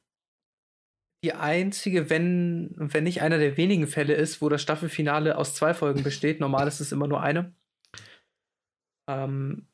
die 1.24 1.32
einzige, 1.32 2.10
wenn, 2.10 2.74
wenn 2.76 3.04
nicht 3.04 3.22
einer 3.22 3.38
der 3.38 3.56
wenigen 3.56 3.86
Fälle 3.86 4.14
ist, 4.14 4.40
wo 4.40 4.48
das 4.48 4.62
Staffelfinale 4.62 5.36
aus 5.36 5.54
zwei 5.54 5.74
Folgen 5.74 6.02
besteht. 6.02 6.40
Normal 6.40 6.68
ist 6.68 6.80
es 6.80 6.92
immer 6.92 7.08
nur 7.08 7.22
eine. 7.22 7.54
Ähm, 9.08 9.66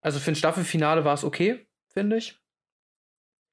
also 0.00 0.18
für 0.18 0.32
ein 0.32 0.36
Staffelfinale 0.36 1.04
war 1.04 1.14
es 1.14 1.24
okay, 1.24 1.66
finde 1.92 2.16
ich. 2.16 2.38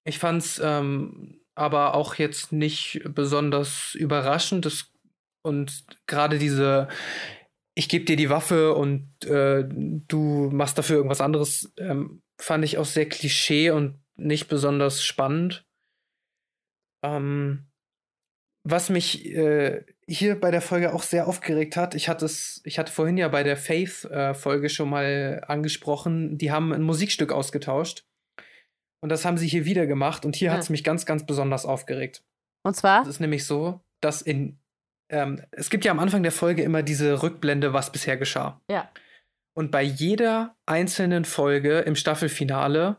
Ich 0.06 0.19
fand 0.19 0.41
es 0.41 0.59
ähm, 0.59 1.41
aber 1.56 1.95
auch 1.95 2.15
jetzt 2.15 2.51
nicht 2.51 3.01
besonders 3.06 3.95
überraschend. 3.95 4.65
Das, 4.65 4.91
und 5.41 5.85
gerade 6.06 6.38
diese, 6.38 6.88
ich 7.75 7.90
gebe 7.90 8.06
dir 8.06 8.15
die 8.15 8.30
Waffe 8.30 8.74
und 8.74 9.25
äh, 9.25 9.65
du 9.67 10.49
machst 10.51 10.77
dafür 10.77 10.98
irgendwas 10.98 11.22
anderes, 11.22 11.74
ähm, 11.77 12.22
fand 12.40 12.65
ich 12.65 12.77
auch 12.77 12.85
sehr 12.85 13.07
klischee 13.07 13.72
und 13.72 13.99
nicht 14.15 14.48
besonders 14.48 15.03
spannend. 15.03 15.65
Ähm, 17.06 17.67
was 18.64 18.90
mich 18.90 19.25
äh, 19.25 19.84
hier 20.08 20.40
bei 20.40 20.50
der 20.50 20.61
Folge 20.61 20.93
auch 20.93 21.03
sehr 21.03 21.27
aufgeregt 21.27 21.77
hat, 21.77 21.93
ich 21.93 22.09
hatte 22.09 22.25
es, 22.25 22.61
ich 22.64 22.80
hatte 22.80 22.92
vorhin 22.92 23.17
ja 23.17 23.27
bei 23.27 23.43
der 23.43 23.58
Faith-Folge 23.58 24.66
äh, 24.66 24.69
schon 24.69 24.90
mal 24.90 25.43
angesprochen, 25.48 26.38
die 26.38 26.51
haben 26.51 26.74
ein 26.74 26.82
Musikstück 26.82 27.32
ausgetauscht. 27.32 28.06
Und 29.01 29.09
das 29.09 29.24
haben 29.24 29.38
sie 29.38 29.48
hier 29.48 29.66
wieder 29.66 29.85
gemacht 29.85 30.25
und 30.25 30.35
hier 30.35 30.48
ja. 30.48 30.53
hat 30.53 30.61
es 30.61 30.72
mich 30.72 30.84
ganz, 30.84 31.06
ganz 31.06 31.27
besonders 31.27 31.66
aufgeregt. 31.66 32.24
Und 32.64 32.75
zwar? 32.75 33.03
Es 33.03 33.08
ist 33.08 33.19
nämlich 33.19 33.45
so, 33.45 33.82
dass 34.01 34.24
in 34.24 34.59
ähm, 35.09 35.42
es 35.51 35.69
gibt 35.69 35.85
ja 35.85 35.92
am 35.92 36.00
Anfang 36.00 36.24
der 36.24 36.32
Folge 36.32 36.64
immer 36.64 36.82
diese 36.82 37.22
Rückblende, 37.22 37.74
was 37.74 37.92
bisher 37.92 38.17
geschah. 38.17 38.61
Ja. 38.69 38.90
Und 39.53 39.72
bei 39.72 39.84
jeder 39.84 40.56
einzelnen 40.66 41.25
Folge 41.25 41.80
im 41.80 41.95
Staffelfinale 41.95 42.98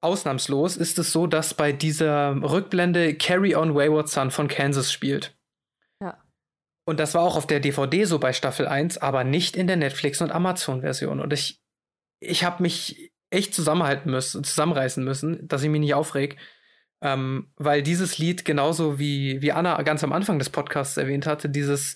Ausnahmslos 0.00 0.76
ist 0.76 0.98
es 0.98 1.12
so, 1.12 1.26
dass 1.26 1.54
bei 1.54 1.72
dieser 1.72 2.36
Rückblende 2.40 3.14
Carry 3.14 3.56
On 3.56 3.74
Wayward 3.74 4.08
Son 4.08 4.30
von 4.30 4.48
Kansas 4.48 4.92
spielt. 4.92 5.36
Ja. 6.00 6.22
Und 6.84 7.00
das 7.00 7.14
war 7.14 7.22
auch 7.22 7.36
auf 7.36 7.46
der 7.46 7.60
DVD 7.60 8.04
so 8.04 8.18
bei 8.18 8.32
Staffel 8.32 8.68
1, 8.68 8.98
aber 8.98 9.24
nicht 9.24 9.56
in 9.56 9.66
der 9.66 9.76
Netflix- 9.76 10.20
und 10.20 10.30
Amazon-Version. 10.30 11.20
Und 11.20 11.32
ich, 11.32 11.60
ich 12.20 12.44
habe 12.44 12.62
mich 12.62 13.12
echt 13.30 13.54
zusammenhalten 13.54 14.10
müssen, 14.10 14.44
zusammenreißen 14.44 15.04
müssen, 15.04 15.46
dass 15.48 15.62
ich 15.62 15.68
mich 15.68 15.80
nicht 15.80 15.94
aufreg. 15.94 16.36
Ähm, 17.00 17.52
weil 17.56 17.82
dieses 17.82 18.18
Lied 18.18 18.44
genauso 18.44 18.98
wie, 18.98 19.40
wie 19.40 19.52
Anna 19.52 19.80
ganz 19.82 20.02
am 20.02 20.12
Anfang 20.12 20.38
des 20.38 20.50
Podcasts 20.50 20.96
erwähnt 20.96 21.26
hatte, 21.26 21.48
dieses 21.48 21.94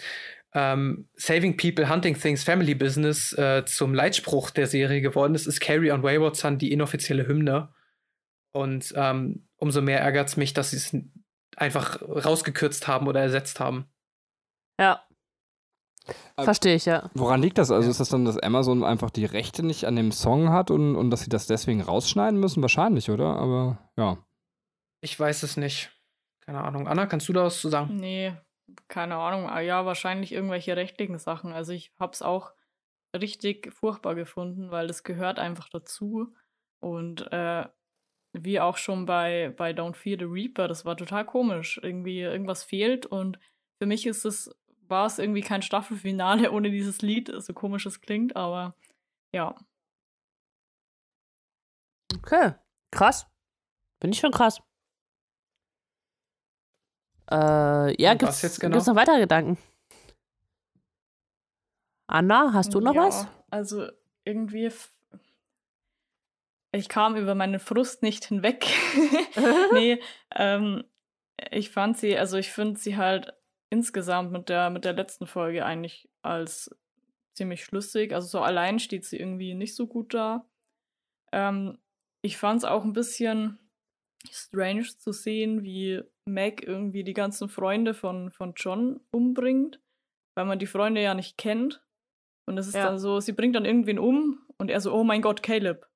ähm, 0.54 1.08
Saving 1.14 1.56
People, 1.56 1.88
Hunting 1.88 2.16
Things, 2.18 2.44
Family 2.44 2.74
Business 2.74 3.32
äh, 3.32 3.64
zum 3.64 3.94
Leitspruch 3.94 4.50
der 4.50 4.66
Serie 4.66 5.00
geworden 5.00 5.34
ist, 5.34 5.46
ist 5.46 5.60
Carry 5.60 5.90
on 5.90 6.02
Wayward 6.02 6.36
Son 6.36 6.58
die 6.58 6.72
inoffizielle 6.72 7.26
Hymne. 7.26 7.70
Und 8.52 8.92
ähm, 8.96 9.48
umso 9.56 9.80
mehr 9.80 10.00
ärgert 10.00 10.28
es 10.28 10.36
mich, 10.36 10.52
dass 10.52 10.70
sie 10.70 10.76
es 10.76 10.96
einfach 11.56 12.02
rausgekürzt 12.02 12.86
haben 12.86 13.06
oder 13.06 13.20
ersetzt 13.20 13.60
haben. 13.60 13.86
Ja. 14.78 15.02
Verstehe 16.36 16.74
ich, 16.74 16.84
ja. 16.84 17.10
Woran 17.14 17.40
liegt 17.40 17.58
das? 17.58 17.70
Also 17.70 17.88
ist 17.88 18.00
das 18.00 18.08
dann, 18.08 18.24
dass 18.24 18.38
Amazon 18.38 18.82
einfach 18.84 19.10
die 19.10 19.24
Rechte 19.24 19.64
nicht 19.64 19.84
an 19.86 19.96
dem 19.96 20.10
Song 20.10 20.50
hat 20.50 20.70
und, 20.70 20.96
und 20.96 21.10
dass 21.10 21.20
sie 21.20 21.30
das 21.30 21.46
deswegen 21.46 21.80
rausschneiden 21.80 22.40
müssen? 22.40 22.62
Wahrscheinlich, 22.62 23.10
oder? 23.10 23.36
Aber 23.36 23.78
ja. 23.96 24.18
Ich 25.00 25.18
weiß 25.18 25.42
es 25.44 25.56
nicht. 25.56 25.90
Keine 26.40 26.62
Ahnung. 26.62 26.88
Anna, 26.88 27.06
kannst 27.06 27.28
du 27.28 27.32
da 27.32 27.44
was 27.44 27.60
zu 27.60 27.68
sagen? 27.68 27.96
Nee, 27.96 28.34
keine 28.88 29.16
Ahnung. 29.16 29.48
Ah, 29.48 29.60
ja, 29.60 29.86
wahrscheinlich 29.86 30.32
irgendwelche 30.32 30.76
rechtlichen 30.76 31.18
Sachen. 31.18 31.52
Also 31.52 31.72
ich 31.72 31.92
habe 32.00 32.12
es 32.12 32.22
auch 32.22 32.52
richtig 33.16 33.72
furchtbar 33.72 34.14
gefunden, 34.14 34.70
weil 34.70 34.88
das 34.88 35.04
gehört 35.04 35.38
einfach 35.38 35.68
dazu. 35.68 36.34
Und 36.80 37.30
äh, 37.32 37.66
wie 38.32 38.60
auch 38.60 38.76
schon 38.76 39.06
bei, 39.06 39.52
bei 39.56 39.72
Don't 39.72 39.94
Fear 39.94 40.18
the 40.18 40.24
Reaper, 40.24 40.68
das 40.68 40.84
war 40.84 40.96
total 40.96 41.24
komisch. 41.24 41.78
Irgendwie 41.82 42.20
irgendwas 42.20 42.64
fehlt 42.64 43.06
und 43.06 43.38
für 43.78 43.86
mich 43.86 44.06
ist 44.06 44.24
es, 44.24 44.50
war 44.88 45.06
es 45.06 45.18
irgendwie 45.18 45.42
kein 45.42 45.62
Staffelfinale 45.62 46.50
ohne 46.52 46.70
dieses 46.70 47.02
Lied, 47.02 47.32
so 47.36 47.52
komisch 47.52 47.86
es 47.86 48.00
klingt, 48.00 48.36
aber 48.36 48.74
ja. 49.32 49.54
Okay, 52.16 52.54
krass. 52.90 53.26
Bin 54.00 54.12
ich 54.12 54.18
schon 54.18 54.32
krass. 54.32 54.60
Äh, 57.30 58.02
ja, 58.02 58.14
gibt 58.14 58.32
es 58.32 58.60
genau? 58.60 58.78
noch 58.78 58.96
weitere 58.96 59.20
Gedanken? 59.20 59.58
Anna, 62.06 62.52
hast 62.52 62.74
du 62.74 62.80
noch 62.80 62.94
ja, 62.94 63.04
was? 63.04 63.26
Also 63.48 63.88
irgendwie 64.24 64.70
ich 66.72 66.88
kam 66.88 67.16
über 67.16 67.34
meinen 67.34 67.60
Frust 67.60 68.02
nicht 68.02 68.24
hinweg. 68.24 68.66
nee, 69.72 70.00
ähm, 70.34 70.84
ich 71.50 71.70
fand 71.70 71.98
sie, 71.98 72.16
also 72.16 72.36
ich 72.36 72.50
finde 72.50 72.78
sie 72.78 72.96
halt 72.96 73.32
insgesamt 73.70 74.32
mit 74.32 74.48
der, 74.48 74.70
mit 74.70 74.84
der 74.84 74.92
letzten 74.92 75.26
Folge 75.26 75.64
eigentlich 75.64 76.08
als 76.22 76.74
ziemlich 77.36 77.64
schlüssig. 77.64 78.14
Also 78.14 78.28
so 78.28 78.40
allein 78.40 78.78
steht 78.78 79.04
sie 79.04 79.16
irgendwie 79.16 79.54
nicht 79.54 79.74
so 79.74 79.86
gut 79.86 80.14
da. 80.14 80.46
Ähm, 81.32 81.78
ich 82.24 82.36
fand 82.36 82.58
es 82.58 82.64
auch 82.64 82.84
ein 82.84 82.92
bisschen 82.92 83.58
strange 84.30 84.86
zu 84.98 85.12
sehen, 85.12 85.62
wie 85.62 86.02
Meg 86.28 86.62
irgendwie 86.62 87.02
die 87.02 87.14
ganzen 87.14 87.48
Freunde 87.48 87.94
von, 87.94 88.30
von 88.30 88.52
John 88.56 89.00
umbringt, 89.10 89.80
weil 90.36 90.44
man 90.44 90.58
die 90.58 90.66
Freunde 90.66 91.02
ja 91.02 91.14
nicht 91.14 91.36
kennt. 91.36 91.82
Und 92.48 92.58
es 92.58 92.66
ist 92.66 92.74
ja. 92.74 92.86
dann 92.86 92.98
so, 92.98 93.20
sie 93.20 93.32
bringt 93.32 93.56
dann 93.56 93.64
irgendwen 93.64 93.98
um 93.98 94.46
Und 94.58 94.70
er 94.70 94.80
so, 94.80 94.92
oh 94.92 95.04
mein 95.04 95.22
Gott, 95.22 95.42
Caleb. 95.42 95.86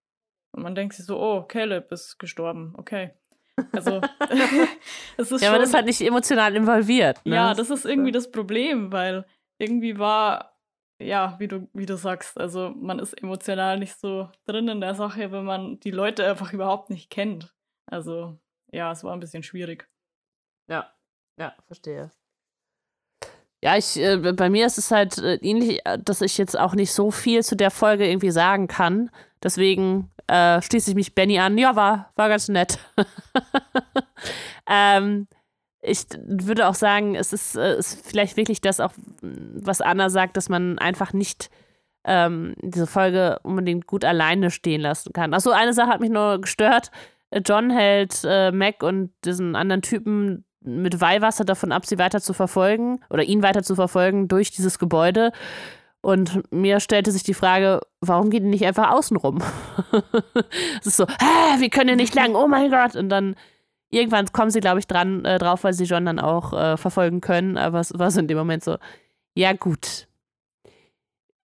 Und 0.56 0.62
man 0.62 0.74
denkt 0.74 0.94
sich 0.94 1.04
so, 1.04 1.20
oh, 1.20 1.42
Caleb 1.42 1.92
ist 1.92 2.18
gestorben, 2.18 2.72
okay. 2.78 3.10
Also, 3.72 4.00
es 5.18 5.30
ist 5.30 5.42
Ja, 5.42 5.52
man 5.52 5.60
ist 5.60 5.74
halt 5.74 5.84
nicht 5.84 6.00
emotional 6.00 6.56
involviert. 6.56 7.24
Ne? 7.26 7.34
Ja, 7.36 7.54
das 7.54 7.68
ist 7.68 7.84
irgendwie 7.84 8.10
das 8.10 8.30
Problem, 8.30 8.90
weil 8.90 9.26
irgendwie 9.58 9.98
war, 9.98 10.58
ja, 10.98 11.36
wie 11.38 11.48
du, 11.48 11.68
wie 11.74 11.84
du 11.84 11.96
sagst, 11.96 12.38
also 12.38 12.70
man 12.70 12.98
ist 12.98 13.12
emotional 13.22 13.78
nicht 13.78 13.98
so 14.00 14.30
drin 14.46 14.68
in 14.68 14.80
der 14.80 14.94
Sache, 14.94 15.30
wenn 15.30 15.44
man 15.44 15.78
die 15.80 15.90
Leute 15.90 16.26
einfach 16.26 16.54
überhaupt 16.54 16.88
nicht 16.88 17.10
kennt. 17.10 17.54
Also, 17.86 18.38
ja, 18.72 18.90
es 18.90 19.04
war 19.04 19.12
ein 19.12 19.20
bisschen 19.20 19.42
schwierig. 19.42 19.88
Ja, 20.68 20.90
ja, 21.38 21.54
verstehe. 21.66 22.10
Ja, 23.62 23.76
ich, 23.76 23.98
äh, 23.98 24.16
bei 24.18 24.50
mir 24.50 24.66
ist 24.66 24.78
es 24.78 24.90
halt 24.90 25.18
äh, 25.18 25.36
ähnlich, 25.36 25.80
äh, 25.84 25.98
dass 25.98 26.20
ich 26.20 26.38
jetzt 26.38 26.58
auch 26.58 26.74
nicht 26.74 26.92
so 26.92 27.10
viel 27.10 27.42
zu 27.42 27.56
der 27.56 27.70
Folge 27.70 28.06
irgendwie 28.06 28.30
sagen 28.30 28.68
kann. 28.68 29.10
Deswegen 29.42 30.10
äh, 30.26 30.60
schließe 30.60 30.90
ich 30.90 30.96
mich 30.96 31.14
Benny 31.14 31.38
an. 31.38 31.56
Ja, 31.56 31.76
war, 31.76 32.12
war 32.16 32.28
ganz 32.28 32.48
nett. 32.48 32.78
ähm, 34.70 35.26
ich 35.80 36.04
würde 36.26 36.68
auch 36.68 36.74
sagen, 36.74 37.14
es 37.14 37.32
ist, 37.32 37.56
äh, 37.56 37.78
ist, 37.78 38.06
vielleicht 38.06 38.36
wirklich 38.36 38.60
das 38.60 38.80
auch, 38.80 38.92
was 39.22 39.80
Anna 39.80 40.10
sagt, 40.10 40.36
dass 40.36 40.48
man 40.48 40.78
einfach 40.78 41.12
nicht 41.12 41.48
ähm, 42.04 42.54
diese 42.60 42.86
Folge 42.86 43.38
unbedingt 43.42 43.86
gut 43.86 44.04
alleine 44.04 44.50
stehen 44.50 44.80
lassen 44.80 45.12
kann. 45.12 45.34
Achso, 45.34 45.50
eine 45.50 45.72
Sache 45.72 45.88
hat 45.88 46.00
mich 46.00 46.10
nur 46.10 46.40
gestört. 46.40 46.90
John 47.44 47.70
hält 47.70 48.22
äh, 48.24 48.52
Mac 48.52 48.82
und 48.82 49.12
diesen 49.24 49.56
anderen 49.56 49.82
Typen 49.82 50.44
mit 50.66 51.00
Weihwasser 51.00 51.44
davon 51.44 51.72
ab, 51.72 51.86
sie 51.86 51.98
weiter 51.98 52.20
zu 52.20 52.32
verfolgen 52.32 53.00
oder 53.10 53.22
ihn 53.22 53.42
weiter 53.42 53.62
zu 53.62 53.74
verfolgen 53.74 54.28
durch 54.28 54.50
dieses 54.50 54.78
Gebäude. 54.78 55.32
Und 56.00 56.52
mir 56.52 56.80
stellte 56.80 57.10
sich 57.10 57.24
die 57.24 57.34
Frage, 57.34 57.80
warum 58.00 58.30
gehen 58.30 58.44
die 58.44 58.50
nicht 58.50 58.64
einfach 58.64 58.90
außen 58.90 59.16
rum? 59.16 59.42
es 60.80 60.86
ist 60.86 60.96
so, 60.96 61.06
Hä, 61.06 61.58
wir 61.60 61.70
können 61.70 61.88
hier 61.88 61.96
nicht 61.96 62.14
lang, 62.14 62.34
oh 62.34 62.46
mein 62.46 62.70
Gott. 62.70 62.94
Und 62.94 63.08
dann 63.08 63.34
irgendwann 63.90 64.26
kommen 64.32 64.50
sie, 64.50 64.60
glaube 64.60 64.78
ich, 64.78 64.86
dran 64.86 65.24
äh, 65.24 65.38
drauf, 65.38 65.64
weil 65.64 65.72
sie 65.72 65.84
John 65.84 66.06
dann 66.06 66.20
auch 66.20 66.52
äh, 66.52 66.76
verfolgen 66.76 67.20
können. 67.20 67.56
Aber 67.56 67.80
es 67.80 67.96
war 67.98 68.10
so 68.10 68.20
in 68.20 68.28
dem 68.28 68.38
Moment 68.38 68.62
so, 68.62 68.76
ja 69.34 69.52
gut, 69.52 70.06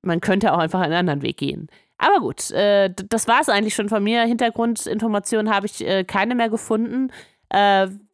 man 0.03 0.21
könnte 0.21 0.53
auch 0.53 0.59
einfach 0.59 0.81
einen 0.81 0.95
anderen 0.95 1.23
Weg 1.23 1.39
gehen. 1.39 1.69
Aber 1.99 2.21
gut, 2.21 2.51
äh, 2.51 2.91
das 3.09 3.29
war 3.29 3.41
es 3.41 3.49
eigentlich 3.49 3.75
schon 3.75 3.89
von 3.89 4.03
mir. 4.03 4.23
Hintergrundinformationen 4.23 5.55
habe 5.55 5.67
ich 5.67 5.87
äh, 5.87 6.05
keine 6.05 6.35
mehr 6.35 6.49
gefunden. 6.49 7.13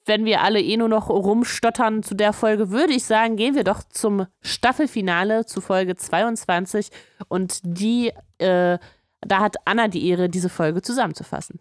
Wenn 0.09 0.25
wir 0.25 0.41
alle 0.41 0.61
eh 0.61 0.79
nur 0.79 0.89
noch 0.89 1.11
rumstottern 1.11 2.03
zu 2.03 2.15
der 2.15 2.33
Folge, 2.33 2.71
würde 2.71 2.95
ich 2.95 3.05
sagen, 3.05 3.37
gehen 3.37 3.55
wir 3.55 3.63
doch 3.63 3.83
zum 3.83 4.27
Staffelfinale, 4.41 5.45
zu 5.45 5.61
Folge 5.61 5.97
22. 5.97 6.89
Und 7.29 7.61
die, 7.63 8.15
äh, 8.39 8.79
da 9.21 9.39
hat 9.39 9.57
Anna 9.67 9.89
die 9.89 10.09
Ehre, 10.09 10.31
diese 10.31 10.49
Folge 10.49 10.81
zusammenzufassen. 10.81 11.61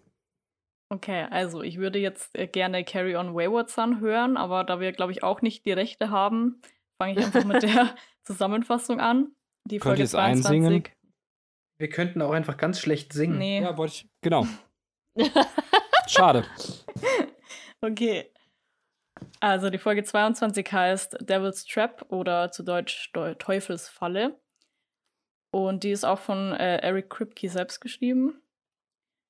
Okay, 0.90 1.28
also 1.30 1.62
ich 1.62 1.78
würde 1.78 2.00
jetzt 2.00 2.38
äh, 2.38 2.48
gerne 2.48 2.86
Carry 2.86 3.18
On 3.18 3.36
Wayward 3.36 3.70
Son 3.70 4.00
hören, 4.00 4.38
aber 4.38 4.64
da 4.64 4.80
wir, 4.80 4.94
glaube 4.94 5.12
ich, 5.12 5.24
auch 5.24 5.42
nicht 5.42 5.66
die 5.66 5.74
Rechte 5.74 6.10
haben, 6.10 6.62
fange 6.98 7.20
ich 7.20 7.26
einfach 7.26 7.44
mit 7.44 7.64
der 7.64 7.94
Zusammenfassung 8.24 9.02
an. 9.02 9.36
Die 9.66 9.80
Könnt 9.80 9.98
Folge 9.98 10.08
22. 10.08 10.46
Einsingen? 10.46 10.84
Wir 11.78 11.90
könnten 11.90 12.22
auch 12.22 12.32
einfach 12.32 12.56
ganz 12.56 12.80
schlecht 12.80 13.12
singen. 13.12 13.38
Nee. 13.38 13.62
Ja, 13.62 13.78
wollte 13.78 13.94
ich. 13.96 14.10
Genau. 14.22 14.48
Schade. 16.08 16.46
Okay. 17.82 18.32
Also 19.40 19.70
die 19.70 19.78
Folge 19.78 20.04
22 20.04 20.72
heißt 20.72 21.18
Devil's 21.22 21.66
Trap 21.66 22.06
oder 22.10 22.52
zu 22.52 22.64
Deutsch 22.64 23.12
Teufelsfalle. 23.40 24.40
Und 25.52 25.84
die 25.84 25.92
ist 25.92 26.04
auch 26.04 26.20
von 26.20 26.54
äh, 26.54 26.78
Eric 26.78 27.10
Kripke 27.10 27.50
selbst 27.50 27.80
geschrieben. 27.80 28.42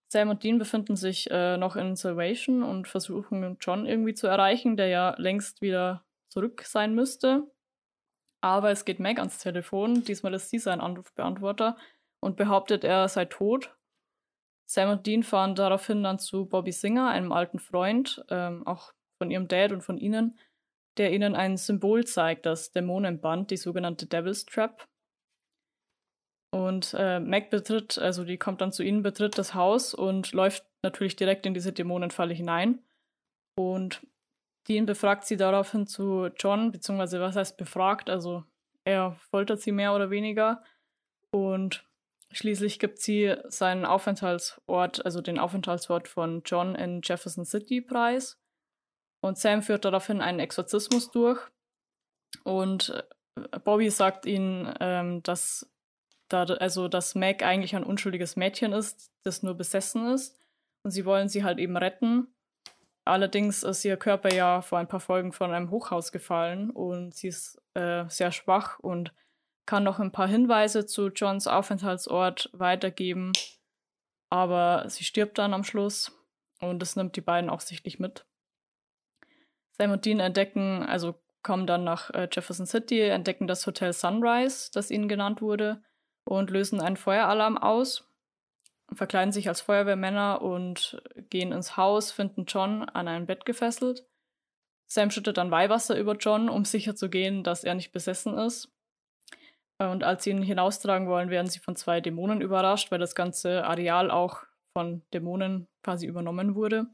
Sam 0.10 0.30
und 0.30 0.44
Dean 0.44 0.58
befinden 0.58 0.96
sich 0.96 1.30
äh, 1.30 1.58
noch 1.58 1.76
in 1.76 1.96
Salvation 1.96 2.64
und 2.64 2.88
versuchen 2.88 3.58
John 3.60 3.86
irgendwie 3.86 4.14
zu 4.14 4.28
erreichen, 4.28 4.78
der 4.78 4.88
ja 4.88 5.16
längst 5.18 5.62
wieder 5.62 6.06
zurück 6.30 6.64
sein 6.64 6.96
müsste. 6.96 7.44
Aber 8.42 8.72
es 8.72 8.86
geht 8.86 9.00
Meg 9.00 9.20
ans 9.20 9.40
Telefon. 9.40 10.04
Diesmal 10.04 10.34
ist 10.34 10.50
sie 10.50 10.60
sein 10.60 10.80
Anrufbeantworter 10.80 11.78
und 12.22 12.38
behauptet, 12.38 12.84
er 12.84 13.08
sei 13.10 13.26
tot. 13.26 13.76
Sam 14.66 14.90
und 14.92 15.06
Dean 15.06 15.24
fahren 15.24 15.56
daraufhin 15.56 16.04
dann 16.04 16.20
zu 16.20 16.46
Bobby 16.46 16.72
Singer, 16.72 17.10
einem 17.10 17.32
alten 17.32 17.60
Freund, 17.60 18.24
ähm, 18.30 18.66
auch 18.68 18.92
von 19.18 19.32
ihrem 19.32 19.48
Dad 19.48 19.72
und 19.72 19.82
von 19.82 19.98
ihnen, 19.98 20.38
der 20.98 21.14
ihnen 21.14 21.36
ein 21.36 21.58
Symbol 21.58 22.06
zeigt, 22.06 22.46
das 22.46 22.72
Dämonenband, 22.72 23.52
die 23.52 23.58
sogenannte 23.58 24.06
Devil's 24.06 24.46
Trap. 24.46 24.88
Und 26.52 26.96
äh, 26.98 27.20
Mac 27.20 27.50
betritt, 27.50 27.98
also 27.98 28.24
die 28.24 28.38
kommt 28.38 28.62
dann 28.62 28.72
zu 28.72 28.84
ihnen, 28.84 29.04
betritt 29.04 29.38
das 29.38 29.54
Haus 29.54 29.94
und 29.94 30.32
läuft 30.32 30.66
natürlich 30.84 31.16
direkt 31.16 31.46
in 31.46 31.54
diese 31.54 31.74
Dämonenfalle 31.74 32.34
hinein. 32.34 32.80
Und 33.58 34.02
Dean 34.68 34.86
befragt 34.86 35.26
sie 35.26 35.38
daraufhin 35.38 35.88
zu 35.88 36.28
John, 36.38 36.72
beziehungsweise 36.72 37.20
was 37.20 37.36
heißt 37.36 37.58
befragt, 37.58 38.10
also 38.10 38.44
er 38.86 39.14
foltert 39.32 39.62
sie 39.62 39.72
mehr 39.72 39.94
oder 39.94 40.10
weniger. 40.10 40.64
Und 41.32 41.86
schließlich 42.32 42.80
gibt 42.80 43.00
sie 43.00 43.36
seinen 43.48 43.86
Aufenthaltsort, 43.86 45.06
also 45.06 45.22
den 45.22 45.40
Aufenthaltsort 45.40 46.08
von 46.08 46.42
John 46.46 46.76
in 46.76 47.02
Jefferson 47.04 47.46
City 47.46 47.82
preis. 47.82 48.40
Und 49.22 49.38
Sam 49.38 49.62
führt 49.62 49.86
daraufhin 49.86 50.22
einen 50.22 50.40
Exorzismus 50.40 51.12
durch. 51.12 51.40
Und 52.44 52.90
äh, 53.36 53.60
Bobby 53.60 53.90
sagt 53.90 54.26
ihnen, 54.26 54.74
ähm, 54.80 55.24
dass, 55.24 55.70
da, 56.30 56.44
also, 56.44 56.88
dass 56.88 57.16
Meg 57.16 57.44
eigentlich 57.44 57.76
ein 57.76 57.84
unschuldiges 57.84 58.36
Mädchen 58.36 58.74
ist, 58.74 59.12
das 59.24 59.44
nur 59.44 59.56
besessen 59.56 60.08
ist. 60.08 60.40
Und 60.84 60.92
sie 60.92 61.06
wollen 61.06 61.30
sie 61.30 61.44
halt 61.44 61.60
eben 61.60 61.78
retten. 61.78 62.28
Allerdings 63.08 63.64
ist 63.64 63.86
ihr 63.86 63.98
Körper 63.98 64.34
ja 64.34 64.62
vor 64.62 64.80
ein 64.80 64.88
paar 64.88 65.00
Folgen 65.00 65.32
von 65.32 65.54
einem 65.54 65.72
Hochhaus 65.72 66.12
gefallen 66.12 66.70
und 66.70 67.16
sie 67.16 67.30
ist 67.30 67.58
äh, 67.74 68.04
sehr 68.10 68.34
schwach 68.34 68.80
und 68.80 69.14
kann 69.66 69.86
noch 69.86 70.00
ein 70.00 70.12
paar 70.12 70.28
Hinweise 70.28 70.86
zu 70.86 71.08
Johns 71.08 71.48
Aufenthaltsort 71.48 72.50
weitergeben. 72.52 73.32
Aber 74.30 74.90
sie 74.90 75.06
stirbt 75.06 75.38
dann 75.38 75.54
am 75.54 75.64
Schluss 75.64 76.12
und 76.60 76.80
das 76.80 76.98
nimmt 76.98 77.16
die 77.16 77.22
beiden 77.22 77.50
auch 77.50 77.62
sichtlich 77.62 77.98
mit. 77.98 78.27
Sam 79.78 79.92
und 79.92 80.06
Dean 80.06 80.20
entdecken, 80.20 80.84
also 80.84 81.16
kommen 81.44 81.68
dann 81.68 81.84
nach 81.84 82.10
äh, 82.12 82.28
Jefferson 82.32 82.66
City, 82.66 83.02
entdecken 83.02 83.48
das 83.48 83.66
Hotel 83.66 83.94
Sunrise, 83.94 84.70
das 84.74 84.92
ihnen 84.92 85.08
genannt 85.08 85.42
wurde, 85.42 85.82
und 86.26 86.50
lösen 86.50 86.82
einen 86.82 86.98
Feueralarm 86.98 87.58
aus, 87.58 88.10
verkleiden 88.94 89.32
sich 89.32 89.48
als 89.48 89.62
Feuerwehrmänner 89.62 90.42
und 90.42 91.02
gehen 91.30 91.52
ins 91.52 91.78
Haus, 91.78 92.12
finden 92.12 92.46
John 92.46 92.84
an 92.84 93.08
ein 93.08 93.26
Bett 93.26 93.46
gefesselt. 93.46 94.06
Sam 94.88 95.12
schüttet 95.12 95.38
dann 95.38 95.52
Weihwasser 95.52 95.98
über 95.98 96.16
John, 96.16 96.50
um 96.50 96.64
sicherzugehen, 96.66 97.44
dass 97.44 97.64
er 97.64 97.76
nicht 97.76 97.92
besessen 97.92 98.38
ist. 98.38 98.72
Und 99.80 100.04
als 100.04 100.24
sie 100.24 100.32
ihn 100.32 100.42
hinaustragen 100.42 101.08
wollen, 101.08 101.30
werden 101.30 101.48
sie 101.48 101.60
von 101.60 101.76
zwei 101.76 102.02
Dämonen 102.02 102.42
überrascht, 102.42 102.90
weil 102.90 103.00
das 103.00 103.14
ganze 103.14 103.66
Areal 103.66 104.10
auch 104.10 104.44
von 104.74 105.04
Dämonen 105.14 105.68
quasi 105.84 106.08
übernommen 106.08 106.56
wurde. 106.56 106.88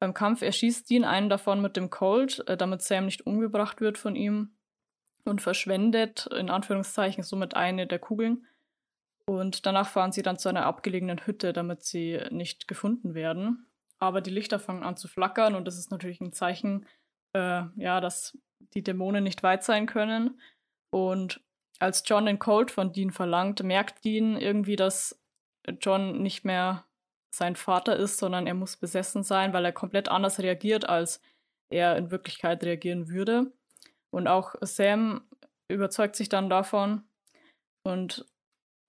Beim 0.00 0.14
Kampf 0.14 0.42
erschießt 0.42 0.88
Dean 0.88 1.04
einen 1.04 1.28
davon 1.28 1.60
mit 1.60 1.76
dem 1.76 1.90
Colt, 1.90 2.46
äh, 2.48 2.56
damit 2.56 2.82
Sam 2.82 3.06
nicht 3.06 3.26
umgebracht 3.26 3.80
wird 3.80 3.98
von 3.98 4.14
ihm 4.14 4.56
und 5.24 5.42
verschwendet 5.42 6.26
in 6.26 6.50
Anführungszeichen 6.50 7.22
somit 7.24 7.54
eine 7.54 7.86
der 7.86 7.98
Kugeln. 7.98 8.46
Und 9.26 9.66
danach 9.66 9.88
fahren 9.88 10.12
sie 10.12 10.22
dann 10.22 10.38
zu 10.38 10.48
einer 10.48 10.64
abgelegenen 10.64 11.26
Hütte, 11.26 11.52
damit 11.52 11.84
sie 11.84 12.18
nicht 12.30 12.66
gefunden 12.66 13.14
werden. 13.14 13.66
Aber 13.98 14.20
die 14.20 14.30
Lichter 14.30 14.58
fangen 14.58 14.84
an 14.84 14.96
zu 14.96 15.08
flackern 15.08 15.54
und 15.54 15.66
das 15.66 15.76
ist 15.76 15.90
natürlich 15.90 16.20
ein 16.20 16.32
Zeichen, 16.32 16.86
äh, 17.34 17.64
ja, 17.76 18.00
dass 18.00 18.38
die 18.74 18.82
Dämonen 18.82 19.24
nicht 19.24 19.42
weit 19.42 19.64
sein 19.64 19.86
können. 19.86 20.40
Und 20.90 21.42
als 21.78 22.02
John 22.06 22.26
den 22.26 22.38
Colt 22.38 22.70
von 22.70 22.92
Dean 22.92 23.10
verlangt, 23.10 23.62
merkt 23.62 24.04
Dean 24.04 24.36
irgendwie, 24.36 24.76
dass 24.76 25.20
John 25.80 26.22
nicht 26.22 26.44
mehr 26.44 26.84
sein 27.38 27.56
Vater 27.56 27.96
ist, 27.96 28.18
sondern 28.18 28.46
er 28.46 28.54
muss 28.54 28.76
besessen 28.76 29.22
sein, 29.22 29.52
weil 29.52 29.64
er 29.64 29.72
komplett 29.72 30.08
anders 30.08 30.40
reagiert, 30.40 30.88
als 30.88 31.22
er 31.70 31.96
in 31.96 32.10
Wirklichkeit 32.10 32.62
reagieren 32.64 33.08
würde. 33.08 33.52
Und 34.10 34.26
auch 34.26 34.54
Sam 34.60 35.22
überzeugt 35.68 36.16
sich 36.16 36.28
dann 36.28 36.50
davon 36.50 37.02
und 37.82 38.26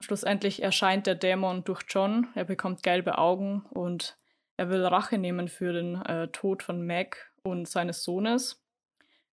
schlussendlich 0.02 0.62
erscheint 0.64 1.08
der 1.08 1.16
Dämon 1.16 1.64
durch 1.64 1.84
John. 1.88 2.28
Er 2.36 2.46
bekommt 2.46 2.84
gelbe 2.84 3.18
Augen 3.18 3.62
und 3.70 4.18
er 4.58 4.70
will 4.70 4.86
Rache 4.86 5.18
nehmen 5.18 5.48
für 5.48 5.74
den 5.74 6.02
äh, 6.04 6.30
Tod 6.30 6.64
von 6.64 6.82
Meg 6.82 7.32
und 7.44 7.68
seines 7.68 8.04
Sohnes. 8.04 8.64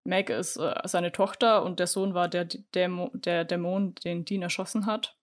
Meg 0.04 0.30
ist 0.30 0.56
äh, 0.56 0.74
seine 0.84 1.12
Tochter 1.12 1.62
und 1.62 1.80
der 1.80 1.86
Sohn 1.86 2.14
war 2.14 2.28
der, 2.28 2.44
Dämo 2.44 3.10
der 3.14 3.44
Dämon, 3.44 3.94
den 3.96 4.24
Dean 4.24 4.42
erschossen 4.42 4.86
hat. 4.86 5.16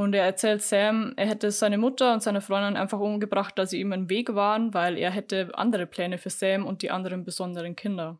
Und 0.00 0.14
er 0.14 0.24
erzählt 0.24 0.62
Sam, 0.62 1.12
er 1.16 1.26
hätte 1.26 1.50
seine 1.50 1.76
Mutter 1.76 2.14
und 2.14 2.22
seine 2.22 2.40
Freundin 2.40 2.78
einfach 2.78 3.00
umgebracht, 3.00 3.58
da 3.58 3.66
sie 3.66 3.80
ihm 3.80 3.92
im 3.92 4.08
Weg 4.08 4.34
waren, 4.34 4.72
weil 4.72 4.96
er 4.96 5.10
hätte 5.10 5.50
andere 5.52 5.84
Pläne 5.84 6.16
für 6.16 6.30
Sam 6.30 6.64
und 6.64 6.80
die 6.80 6.90
anderen 6.90 7.22
besonderen 7.22 7.76
Kinder, 7.76 8.18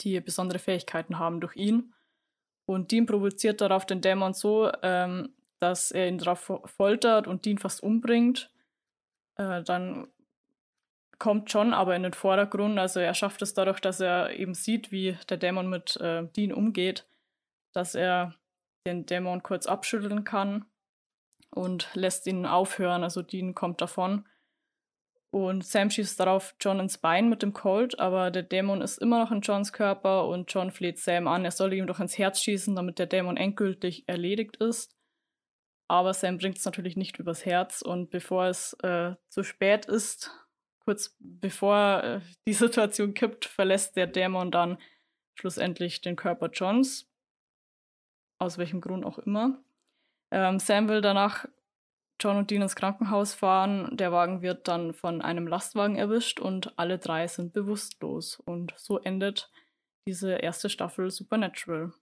die 0.00 0.18
besondere 0.20 0.58
Fähigkeiten 0.58 1.18
haben 1.18 1.42
durch 1.42 1.56
ihn. 1.56 1.92
Und 2.64 2.90
Dean 2.90 3.04
provoziert 3.04 3.60
darauf 3.60 3.84
den 3.84 4.00
Dämon 4.00 4.32
so, 4.32 4.72
ähm, 4.82 5.34
dass 5.60 5.90
er 5.90 6.08
ihn 6.08 6.16
darauf 6.16 6.50
foltert 6.64 7.26
und 7.26 7.44
Dean 7.44 7.58
fast 7.58 7.82
umbringt. 7.82 8.50
Äh, 9.36 9.62
dann 9.64 10.08
kommt 11.18 11.52
John 11.52 11.74
aber 11.74 11.94
in 11.96 12.02
den 12.02 12.14
Vordergrund. 12.14 12.78
Also 12.78 12.98
er 12.98 13.12
schafft 13.12 13.42
es 13.42 13.52
dadurch, 13.52 13.80
dass 13.80 14.00
er 14.00 14.30
eben 14.38 14.54
sieht, 14.54 14.90
wie 14.90 15.18
der 15.28 15.36
Dämon 15.36 15.68
mit 15.68 15.98
äh, 15.98 16.26
Dean 16.34 16.50
umgeht, 16.50 17.06
dass 17.74 17.94
er 17.94 18.36
den 18.86 19.06
Dämon 19.06 19.42
kurz 19.42 19.66
abschütteln 19.66 20.24
kann 20.24 20.64
und 21.50 21.88
lässt 21.94 22.26
ihn 22.26 22.46
aufhören. 22.46 23.02
Also 23.02 23.22
Dean 23.22 23.54
kommt 23.54 23.80
davon. 23.80 24.26
Und 25.30 25.64
Sam 25.64 25.88
schießt 25.88 26.20
darauf 26.20 26.54
John 26.60 26.78
ins 26.78 26.98
Bein 26.98 27.30
mit 27.30 27.42
dem 27.42 27.54
Colt, 27.54 27.98
aber 27.98 28.30
der 28.30 28.42
Dämon 28.42 28.82
ist 28.82 28.98
immer 28.98 29.18
noch 29.18 29.32
in 29.32 29.40
Johns 29.40 29.72
Körper 29.72 30.28
und 30.28 30.52
John 30.52 30.70
fleht 30.70 30.98
Sam 30.98 31.26
an, 31.26 31.46
er 31.46 31.50
solle 31.52 31.74
ihm 31.74 31.86
doch 31.86 32.00
ins 32.00 32.18
Herz 32.18 32.42
schießen, 32.42 32.76
damit 32.76 32.98
der 32.98 33.06
Dämon 33.06 33.38
endgültig 33.38 34.06
erledigt 34.06 34.56
ist. 34.58 34.94
Aber 35.88 36.12
Sam 36.12 36.36
bringt 36.36 36.58
es 36.58 36.66
natürlich 36.66 36.96
nicht 36.96 37.18
übers 37.18 37.46
Herz 37.46 37.80
und 37.80 38.10
bevor 38.10 38.44
es 38.44 38.74
äh, 38.82 39.14
zu 39.30 39.42
spät 39.42 39.86
ist, 39.86 40.30
kurz 40.80 41.16
bevor 41.18 42.02
äh, 42.04 42.20
die 42.46 42.52
Situation 42.52 43.14
kippt, 43.14 43.46
verlässt 43.46 43.96
der 43.96 44.08
Dämon 44.08 44.50
dann 44.50 44.76
schlussendlich 45.34 46.02
den 46.02 46.16
Körper 46.16 46.50
Johns. 46.50 47.10
Aus 48.42 48.58
welchem 48.58 48.80
Grund 48.80 49.06
auch 49.06 49.18
immer. 49.18 49.56
Ähm, 50.32 50.58
Sam 50.58 50.88
will 50.88 51.00
danach 51.00 51.46
John 52.20 52.36
und 52.36 52.50
Dean 52.50 52.62
ins 52.62 52.74
Krankenhaus 52.74 53.34
fahren. 53.34 53.96
Der 53.96 54.10
Wagen 54.10 54.42
wird 54.42 54.66
dann 54.66 54.94
von 54.94 55.22
einem 55.22 55.46
Lastwagen 55.46 55.94
erwischt 55.94 56.40
und 56.40 56.76
alle 56.76 56.98
drei 56.98 57.28
sind 57.28 57.52
bewusstlos. 57.52 58.40
Und 58.44 58.74
so 58.76 58.98
endet 58.98 59.48
diese 60.08 60.32
erste 60.32 60.68
Staffel 60.68 61.08
Supernatural. 61.12 61.92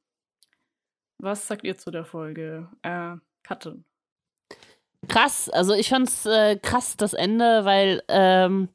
Was 1.19 1.47
sagt 1.47 1.65
ihr 1.65 1.77
zu 1.77 1.91
der 1.91 2.07
Folge? 2.07 2.71
Äh, 2.81 3.17
Katrin. 3.43 3.85
Krass, 5.09 5.51
also 5.51 5.75
ich 5.75 5.91
fand's 5.91 6.25
äh, 6.25 6.57
krass, 6.57 6.97
das 6.97 7.13
Ende, 7.13 7.67
weil 7.67 8.03
ähm, 8.09 8.71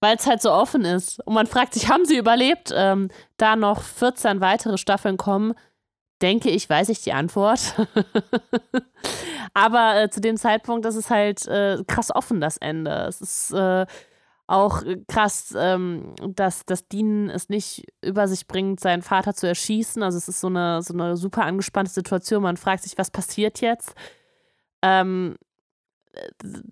es 0.00 0.26
halt 0.26 0.40
so 0.40 0.50
offen 0.50 0.86
ist. 0.86 1.20
Und 1.26 1.34
man 1.34 1.46
fragt 1.46 1.74
sich, 1.74 1.90
haben 1.90 2.06
sie 2.06 2.16
überlebt? 2.16 2.72
Ähm, 2.74 3.10
da 3.36 3.54
noch 3.54 3.82
14 3.82 4.40
weitere 4.40 4.78
Staffeln 4.78 5.18
kommen, 5.18 5.52
denke 6.22 6.50
ich, 6.50 6.68
weiß 6.68 6.88
ich 6.88 7.02
die 7.02 7.12
Antwort. 7.12 7.74
Aber 9.54 10.02
äh, 10.02 10.10
zu 10.10 10.20
dem 10.20 10.36
Zeitpunkt 10.36 10.86
ist 10.86 10.96
es 10.96 11.10
halt 11.10 11.46
äh, 11.46 11.82
krass 11.86 12.14
offen, 12.14 12.40
das 12.40 12.56
Ende. 12.56 13.06
Es 13.08 13.20
ist 13.20 13.52
äh, 13.52 13.86
auch 14.46 14.82
krass, 15.08 15.54
ähm, 15.56 16.14
dass 16.22 16.64
das 16.64 16.88
Dean 16.88 17.28
es 17.30 17.48
nicht 17.48 17.84
über 18.02 18.28
sich 18.28 18.46
bringt, 18.46 18.80
seinen 18.80 19.02
Vater 19.02 19.34
zu 19.34 19.46
erschießen. 19.46 20.02
Also 20.02 20.18
es 20.18 20.28
ist 20.28 20.40
so 20.40 20.48
eine, 20.48 20.82
so 20.82 20.94
eine 20.94 21.16
super 21.16 21.44
angespannte 21.44 21.90
Situation. 21.90 22.42
Man 22.42 22.56
fragt 22.56 22.84
sich, 22.84 22.96
was 22.96 23.10
passiert 23.10 23.60
jetzt? 23.60 23.94
Ähm, 24.82 25.36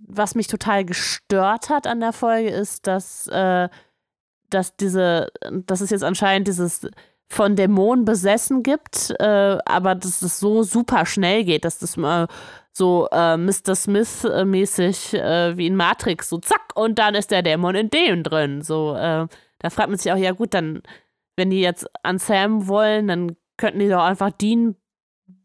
was 0.07 0.35
mich 0.35 0.47
total 0.47 0.85
gestört 0.85 1.69
hat 1.69 1.87
an 1.87 2.01
der 2.01 2.13
Folge 2.13 2.51
ist, 2.51 2.87
dass, 2.87 3.27
äh, 3.29 3.69
dass 4.51 4.77
diese, 4.77 5.29
dass 5.51 5.81
es 5.81 5.91
jetzt 5.91 6.05
anscheinend 6.05 6.49
dieses 6.49 6.89
von 7.35 7.57
Dämonen 7.57 8.05
besessen 8.05 8.63
gibt, 8.63 9.13
äh, 9.19 9.59
aber 9.65 9.95
dass 9.95 10.23
es 10.23 10.39
so 10.39 10.63
super 10.63 11.05
schnell 11.05 11.45
geht, 11.45 11.65
dass 11.65 11.79
das 11.79 11.97
mal 11.97 12.29
so 12.73 13.09
äh, 13.11 13.37
Mr. 13.37 13.75
Smith-mäßig 13.75 15.15
äh, 15.15 15.57
wie 15.57 15.67
in 15.67 15.77
Matrix, 15.77 16.29
so 16.29 16.39
zack, 16.39 16.73
und 16.75 16.99
dann 16.99 17.15
ist 17.15 17.31
der 17.31 17.43
Dämon 17.43 17.75
in 17.75 17.91
dem 17.91 18.23
drin. 18.23 18.63
So, 18.63 18.95
äh, 18.95 19.27
da 19.59 19.71
fragt 19.71 19.89
man 19.89 19.99
sich 19.99 20.13
auch, 20.13 20.17
ja 20.17 20.33
gut, 20.33 20.55
dann, 20.55 20.83
wenn 21.37 21.51
die 21.51 21.61
jetzt 21.61 21.87
an 22.03 22.19
Sam 22.19 22.69
wollen, 22.69 23.09
dann 23.09 23.37
könnten 23.57 23.81
die 23.81 23.89
doch 23.89 24.03
einfach 24.03 24.31
Dean 24.31 24.77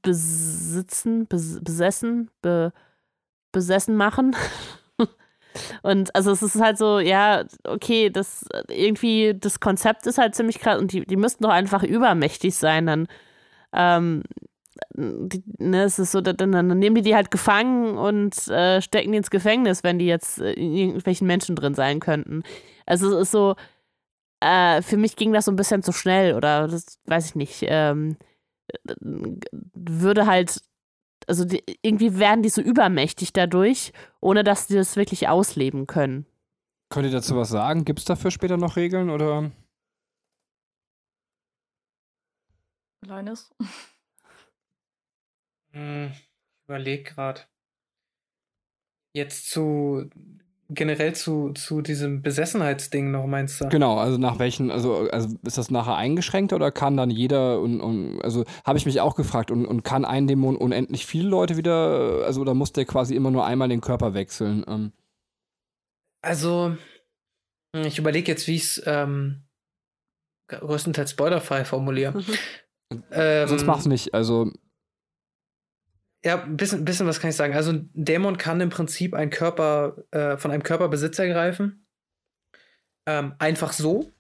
besitzen, 0.02 1.28
bes 1.28 1.60
besessen, 1.64 2.30
be 2.42 2.72
besessen 3.52 3.96
machen. 3.96 4.36
Und 5.82 6.16
also 6.16 6.32
es 6.32 6.42
ist 6.42 6.60
halt 6.62 6.78
so, 6.78 7.00
ja, 7.00 7.46
okay, 7.64 8.10
das 8.10 8.46
irgendwie, 8.70 9.36
das 9.38 9.60
Konzept 9.60 10.08
ist 10.08 10.18
halt 10.18 10.36
ziemlich 10.36 10.60
krass 10.60 10.80
und 10.80 10.92
die, 10.92 11.06
die 11.06 11.18
müssten 11.18 11.44
doch 11.44 11.52
einfach 11.52 11.84
übermächtig 11.84 12.56
sein, 12.56 12.86
dann, 12.86 13.08
ähm, 13.74 14.24
die, 14.96 15.44
ne, 15.58 15.84
es 15.84 16.00
ist 16.00 16.12
so, 16.12 16.22
dann, 16.22 16.52
dann, 16.52 16.68
nehmen 16.80 16.96
die 16.96 17.02
die 17.02 17.16
halt 17.16 17.32
gefangen 17.32 17.98
und 17.98 18.48
äh, 18.48 18.82
stecken 18.82 19.12
die 19.12 19.18
ins 19.18 19.30
Gefängnis, 19.30 19.84
wenn 19.84 20.00
die 20.00 20.06
jetzt 20.06 20.40
in 20.40 20.74
irgendwelchen 20.74 21.28
Menschen 21.28 21.56
drin 21.56 21.76
sein 21.76 22.00
könnten. 22.00 22.44
Also 22.86 23.18
es 23.18 23.24
ist 23.24 23.32
so, 23.32 23.56
äh, 24.42 24.82
für 24.82 24.98
mich 24.98 25.16
ging 25.16 25.34
das 25.34 25.46
so 25.46 25.52
ein 25.52 25.58
bisschen 25.58 25.84
zu 25.84 25.92
schnell 25.92 26.36
oder 26.36 26.68
das 26.68 27.00
weiß 27.06 27.26
ich 27.28 27.36
nicht. 27.36 27.64
Ähm, 27.64 28.18
würde 29.02 30.26
halt 30.26 30.62
also 31.30 31.46
die, 31.46 31.64
irgendwie 31.82 32.18
werden 32.20 32.44
die 32.44 32.50
so 32.50 32.62
übermächtig 32.62 33.32
dadurch, 33.32 33.94
ohne 34.20 34.44
dass 34.44 34.68
die 34.68 34.74
das 34.74 34.96
wirklich 34.96 35.30
ausleben 35.30 35.88
können. 35.88 36.26
Könnt 36.90 37.06
ihr 37.06 37.12
dazu 37.12 37.36
was 37.36 37.50
sagen? 37.50 37.86
Gibt 37.86 38.00
es 38.00 38.06
dafür 38.06 38.32
später 38.32 38.58
noch 38.58 38.76
Regeln 38.76 39.10
oder? 39.10 39.52
Linus? 43.06 43.54
Hm, 45.72 46.12
ich 46.12 46.30
überlege 46.66 47.04
gerade. 47.04 47.42
Jetzt 49.14 49.52
zu 49.52 50.10
generell 50.70 51.14
zu, 51.16 51.52
zu 51.54 51.82
diesem 51.82 52.22
Besessenheitsding 52.22 53.12
noch 53.12 53.26
meinst 53.26 53.60
du? 53.60 53.70
Genau, 53.70 53.98
also 53.98 54.18
nach 54.18 54.38
welchen, 54.38 54.70
also, 54.70 55.10
also 55.10 55.36
ist 55.44 55.58
das 55.58 55.72
nachher 55.72 55.96
eingeschränkt 55.96 56.54
oder 56.54 56.72
kann 56.72 56.96
dann 56.96 57.10
jeder 57.10 57.60
und, 57.60 57.82
und 57.82 58.22
also 58.22 58.46
habe 58.64 58.78
ich 58.78 58.86
mich 58.86 59.02
auch 59.02 59.16
gefragt 59.16 59.50
und, 59.50 59.66
und 59.66 59.84
kann 59.84 60.06
ein 60.06 60.28
Dämon 60.28 60.56
unendlich 60.56 61.06
viele 61.06 61.28
Leute 61.28 61.58
wieder, 61.58 62.24
also 62.26 62.42
oder 62.42 62.54
muss 62.54 62.72
der 62.72 62.86
quasi 62.86 63.16
immer 63.16 63.32
nur 63.32 63.46
einmal 63.46 63.68
den 63.68 63.82
Körper 63.82 64.14
wechseln? 64.14 64.64
Ähm. 64.68 64.92
Also, 66.22 66.78
ich 67.74 67.98
überlege 67.98 68.32
jetzt, 68.32 68.48
wie 68.48 68.56
ich 68.56 68.64
es 68.64 68.84
ähm, 68.86 69.44
größtenteils 70.50 71.12
spoilerfrei 71.12 71.66
formuliere. 71.66 72.20
Mhm. 72.20 73.04
Ähm, 73.12 73.48
Sonst 73.48 73.66
mach's 73.66 73.86
nicht, 73.86 74.14
also 74.14 74.52
ja, 76.24 76.44
ein 76.44 76.58
bisschen, 76.58 76.84
bisschen 76.86 77.08
was 77.08 77.20
kann 77.20 77.30
ich 77.30 77.36
sagen. 77.36 77.54
Also 77.54 77.72
ein 77.72 77.90
Dämon 77.94 78.38
kann 78.38 78.60
im 78.62 78.70
Prinzip 78.70 79.14
einen 79.14 79.32
Körper 79.32 79.96
äh, 80.12 80.38
von 80.38 80.52
einem 80.52 80.64
Körperbesitz 80.64 81.18
ergreifen. 81.20 81.86
Ähm, 83.06 83.36
einfach 83.40 83.74
so. 83.74 84.12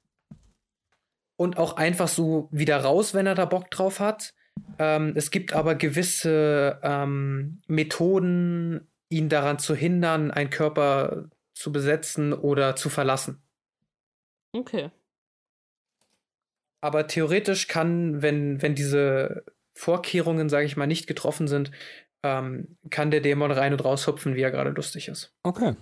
Und 1.35 1.57
auch 1.57 1.77
einfach 1.77 2.07
so 2.07 2.49
wieder 2.51 2.77
raus, 2.77 3.13
wenn 3.13 3.25
er 3.25 3.35
da 3.35 3.45
Bock 3.45 3.69
drauf 3.71 3.99
hat. 3.99 4.33
Ähm, 4.77 5.13
es 5.15 5.31
gibt 5.31 5.53
aber 5.53 5.75
gewisse 5.75 6.79
ähm, 6.83 7.61
Methoden, 7.67 8.87
ihn 9.09 9.29
daran 9.29 9.59
zu 9.59 9.75
hindern, 9.75 10.31
einen 10.31 10.49
Körper 10.49 11.29
zu 11.53 11.71
besetzen 11.71 12.33
oder 12.33 12.75
zu 12.75 12.89
verlassen. 12.89 13.41
Okay. 14.53 14.91
Aber 16.81 17.07
theoretisch 17.07 17.67
kann, 17.67 18.21
wenn, 18.21 18.61
wenn 18.61 18.75
diese 18.75 19.43
Vorkehrungen, 19.79 20.49
sage 20.49 20.65
ich 20.65 20.75
mal, 20.75 20.87
nicht 20.87 21.07
getroffen 21.07 21.47
sind, 21.47 21.71
ähm, 22.21 22.77
kann 22.89 23.11
der 23.11 23.21
Dämon 23.21 23.51
rein 23.51 23.71
und 23.71 23.83
raus 23.83 24.05
hüpfen, 24.07 24.35
wie 24.35 24.41
er 24.41 24.51
gerade 24.51 24.71
lustig 24.71 25.07
ist. 25.07 25.33
Okay. 25.41 25.75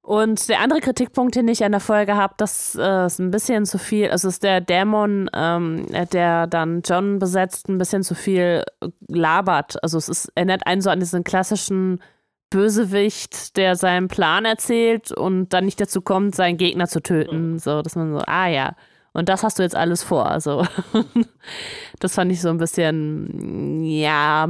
Und 0.00 0.48
der 0.48 0.60
andere 0.60 0.80
Kritikpunkt, 0.80 1.34
den 1.34 1.48
ich 1.48 1.62
an 1.62 1.72
der 1.72 1.80
Folge 1.80 2.14
habe, 2.14 2.34
das 2.38 2.74
äh, 2.74 3.06
ist 3.06 3.18
ein 3.18 3.30
bisschen 3.30 3.66
zu 3.66 3.78
viel, 3.78 4.10
also 4.10 4.28
ist 4.28 4.42
der 4.42 4.62
Dämon, 4.62 5.30
ähm, 5.34 5.86
der 6.12 6.46
dann 6.46 6.80
John 6.82 7.18
besetzt, 7.18 7.68
ein 7.68 7.78
bisschen 7.78 8.02
zu 8.02 8.14
viel 8.14 8.64
labert. 9.08 9.82
Also 9.82 9.98
es 9.98 10.08
ist, 10.08 10.32
erinnert 10.34 10.66
einen 10.66 10.80
so 10.80 10.88
an 10.88 11.00
diesen 11.00 11.22
klassischen 11.22 12.02
Bösewicht, 12.48 13.56
der 13.58 13.76
seinen 13.76 14.08
Plan 14.08 14.46
erzählt 14.46 15.12
und 15.12 15.50
dann 15.52 15.66
nicht 15.66 15.80
dazu 15.80 16.00
kommt, 16.00 16.34
seinen 16.34 16.56
Gegner 16.56 16.86
zu 16.86 17.02
töten. 17.02 17.52
Mhm. 17.52 17.58
So, 17.58 17.82
dass 17.82 17.96
man 17.96 18.12
so, 18.12 18.22
ah 18.26 18.46
ja, 18.48 18.74
und 19.14 19.28
das 19.28 19.44
hast 19.44 19.58
du 19.58 19.62
jetzt 19.62 19.76
alles 19.76 20.02
vor. 20.02 20.28
Also, 20.28 20.66
das 22.00 22.14
fand 22.14 22.32
ich 22.32 22.40
so 22.40 22.50
ein 22.50 22.58
bisschen, 22.58 23.84
ja, 23.84 24.48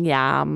ja, 0.00 0.46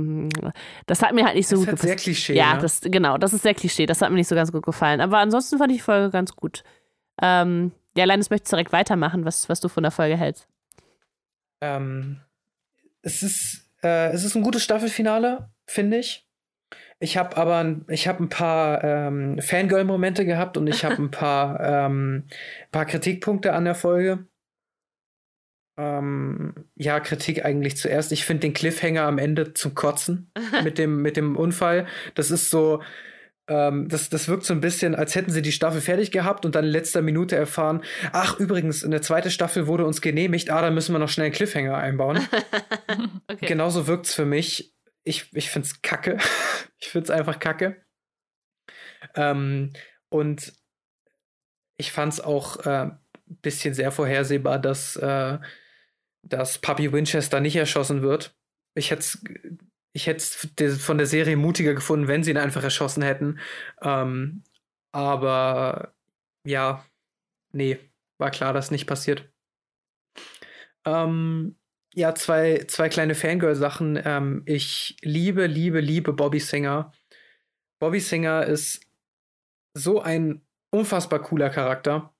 das 0.85 1.03
hat 1.03 1.15
mir 1.15 1.25
halt 1.25 1.37
nicht 1.37 1.49
so 1.49 1.57
das 1.57 1.65
gut 1.65 1.71
gefallen. 1.71 1.89
Sehr 1.89 1.97
Klischee. 1.97 2.35
Ja, 2.35 2.55
ne? 2.55 2.61
das, 2.61 2.83
genau, 2.83 3.17
das 3.17 3.33
ist 3.33 3.43
sehr 3.43 3.55
Klischee. 3.55 3.87
Das 3.87 4.03
hat 4.03 4.11
mir 4.11 4.17
nicht 4.17 4.29
so 4.29 4.35
ganz 4.35 4.53
gut 4.53 4.65
gefallen. 4.65 5.01
Aber 5.01 5.19
ansonsten 5.19 5.57
fand 5.57 5.73
ich 5.73 5.79
die 5.79 5.83
Folge 5.83 6.11
ganz 6.11 6.37
gut. 6.37 6.65
Ähm, 7.23 7.73
ja, 7.97 8.05
Linus, 8.05 8.29
möchtest 8.29 8.53
direkt 8.53 8.73
weitermachen, 8.73 9.25
was, 9.25 9.49
was 9.49 9.61
du 9.61 9.69
von 9.69 9.83
der 9.83 9.91
Folge 9.91 10.19
hältst? 10.19 10.47
Ähm, 11.63 12.21
es 13.01 13.23
ist, 13.23 13.71
äh, 13.83 14.11
es 14.11 14.23
ist 14.23 14.37
ein 14.37 14.43
gutes 14.43 14.63
Staffelfinale, 14.63 15.49
finde 15.65 15.97
ich. 15.97 16.26
Ich 16.99 17.17
habe 17.17 17.37
aber 17.37 17.77
ich 17.89 18.09
hab 18.09 18.21
ein 18.21 18.29
paar 18.29 18.83
ähm, 18.83 19.39
Fangirl-Momente 19.41 20.25
gehabt 20.25 20.57
und 20.57 20.67
ich 20.67 20.85
habe 20.85 20.97
ein 21.03 21.11
paar, 21.11 21.61
ähm, 21.61 22.25
paar 22.73 22.87
Kritikpunkte 22.87 23.53
an 23.53 23.65
der 23.65 23.75
Folge. 23.75 24.27
Ähm, 25.79 26.55
ja, 26.75 27.01
Kritik 27.01 27.45
eigentlich 27.45 27.77
zuerst. 27.77 28.11
Ich 28.13 28.25
finde 28.25 28.43
den 28.43 28.55
Cliffhanger 28.55 29.03
am 29.03 29.19
Ende 29.19 29.53
zum 29.53 29.75
Kotzen 29.75 30.31
mit 30.65 30.79
dem, 30.79 31.03
mit 31.03 31.19
dem 31.19 31.37
Unfall. 31.37 31.87
Das 32.15 32.31
ist 32.31 32.49
so, 32.49 32.83
ähm, 33.49 33.87
das, 33.89 34.09
das 34.09 34.27
wirkt 34.29 34.45
so 34.45 34.55
ein 34.55 34.63
bisschen, 34.63 34.95
als 34.95 35.15
hätten 35.15 35.31
sie 35.31 35.43
die 35.43 35.53
Staffel 35.53 35.83
fertig 35.83 36.11
gehabt 36.11 36.47
und 36.47 36.55
dann 36.55 36.65
in 36.65 36.71
letzter 36.71 37.03
Minute 37.03 37.37
erfahren, 37.37 37.83
ach, 38.13 38.41
übrigens, 38.41 38.83
in 38.83 38.91
der 38.91 39.03
zweiten 39.03 39.31
Staffel 39.31 39.67
wurde 39.67 39.85
uns 39.85 40.01
genehmigt, 40.01 40.51
ah, 40.51 40.63
da 40.63 40.71
müssen 40.71 40.95
wir 40.95 40.99
noch 40.99 41.11
schnell 41.11 41.27
einen 41.27 41.35
Cliffhanger 41.35 41.77
einbauen. 41.77 42.21
okay. 43.29 43.47
Genauso 43.47 43.87
wirkt 43.87 44.07
es 44.07 44.15
für 44.15 44.25
mich 44.25 44.76
ich, 45.07 45.33
ich 45.35 45.51
finde 45.51 45.69
es 45.69 45.81
kacke. 45.83 46.19
ich 46.79 46.89
finde 46.89 47.05
es 47.05 47.11
einfach 47.11 47.39
kacke. 47.39 47.83
Ähm, 49.15 49.73
und 50.09 50.53
ich 51.79 51.93
fand 51.93 52.13
es 52.13 52.21
auch 52.21 52.59
ein 52.59 52.91
äh, 52.91 52.95
bisschen 53.41 53.73
sehr 53.73 53.93
vorhersehbar, 53.93 54.59
dass, 54.59 54.97
äh, 54.97 55.39
dass 56.23 56.59
Puppy 56.59 56.93
Winchester 56.93 57.41
nicht 57.41 57.57
erschossen 57.57 58.03
wird. 58.03 58.37
Ich 58.75 58.91
hätte 58.91 59.01
es 59.01 59.23
ich 59.93 60.07
hätte 60.07 60.77
von 60.77 60.99
der 60.99 61.07
Serie 61.07 61.39
mutiger 61.39 61.73
gefunden, 61.73 62.07
wenn 62.07 62.23
sie 62.23 62.31
ihn 62.31 62.37
einfach 62.37 62.63
erschossen 62.63 63.03
hätten. 63.03 63.39
Ähm, 63.81 64.43
aber 64.93 65.95
ja, 66.45 66.85
nee, 67.53 67.79
war 68.19 68.31
klar, 68.31 68.53
dass 68.53 68.71
nicht 68.71 68.87
passiert. 68.87 69.27
Ähm, 70.85 71.57
ja, 71.97 72.15
zwei, 72.15 72.65
zwei 72.69 72.91
kleine 72.91 73.15
Fangirl-Sachen. 73.15 74.01
Ähm, 74.05 74.43
ich 74.45 74.97
liebe, 75.01 75.47
liebe, 75.47 75.81
liebe 75.81 76.13
Bobby 76.13 76.41
Singer. 76.41 76.93
Bobby 77.81 78.01
Singer 78.01 78.45
ist 78.45 78.87
so 79.75 80.03
ein 80.03 80.43
unfassbar 80.71 81.21
cooler 81.23 81.49
Charakter. 81.49 82.15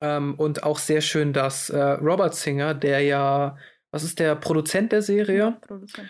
Ähm, 0.00 0.36
und 0.36 0.62
auch 0.62 0.78
sehr 0.78 1.00
schön, 1.00 1.32
dass 1.32 1.70
äh, 1.70 1.78
Robert 1.80 2.36
Singer, 2.36 2.72
der 2.72 3.00
ja, 3.00 3.58
was 3.90 4.04
ist 4.04 4.20
der 4.20 4.36
Produzent 4.36 4.92
der 4.92 5.02
Serie? 5.02 5.58
Produzent. 5.62 6.08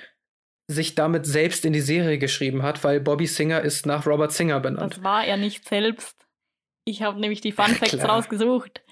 Sich 0.71 0.95
damit 0.95 1.25
selbst 1.25 1.65
in 1.65 1.73
die 1.73 1.81
Serie 1.81 2.19
geschrieben 2.19 2.63
hat, 2.63 2.85
weil 2.85 3.01
Bobby 3.01 3.27
Singer 3.27 3.63
ist 3.63 3.87
nach 3.87 4.07
Robert 4.07 4.33
Singer 4.33 4.61
benannt. 4.61 4.99
Das 4.99 5.03
war 5.03 5.25
er 5.25 5.39
nicht 5.39 5.67
selbst. 5.67 6.27
Ich 6.85 7.03
habe 7.03 7.19
nämlich 7.19 7.41
die 7.41 7.53
Fun 7.53 7.75
Facts 7.75 8.05
rausgesucht. 8.05 8.83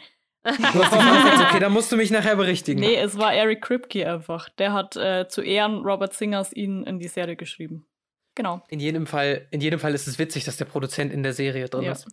Okay, 0.46 1.60
dann 1.60 1.72
musst 1.72 1.90
du 1.90 1.96
mich 1.96 2.10
nachher 2.10 2.36
berichtigen. 2.36 2.80
Nee, 2.80 2.96
es 2.96 3.18
war 3.18 3.34
Eric 3.34 3.62
Kripke 3.62 4.10
einfach. 4.10 4.48
Der 4.50 4.72
hat 4.72 4.96
äh, 4.96 5.28
zu 5.28 5.42
Ehren 5.42 5.78
Robert 5.78 6.14
Singers 6.14 6.52
ihn 6.52 6.84
in 6.84 6.98
die 6.98 7.08
Serie 7.08 7.36
geschrieben. 7.36 7.86
Genau. 8.36 8.62
In 8.68 8.80
jedem 8.80 9.06
Fall, 9.06 9.48
in 9.50 9.60
jedem 9.60 9.80
Fall 9.80 9.94
ist 9.94 10.06
es 10.06 10.18
witzig, 10.18 10.44
dass 10.44 10.58
der 10.58 10.66
Produzent 10.66 11.12
in 11.12 11.22
der 11.22 11.32
Serie 11.32 11.68
drin 11.68 11.84
ja. 11.84 11.92
ist. 11.92 12.06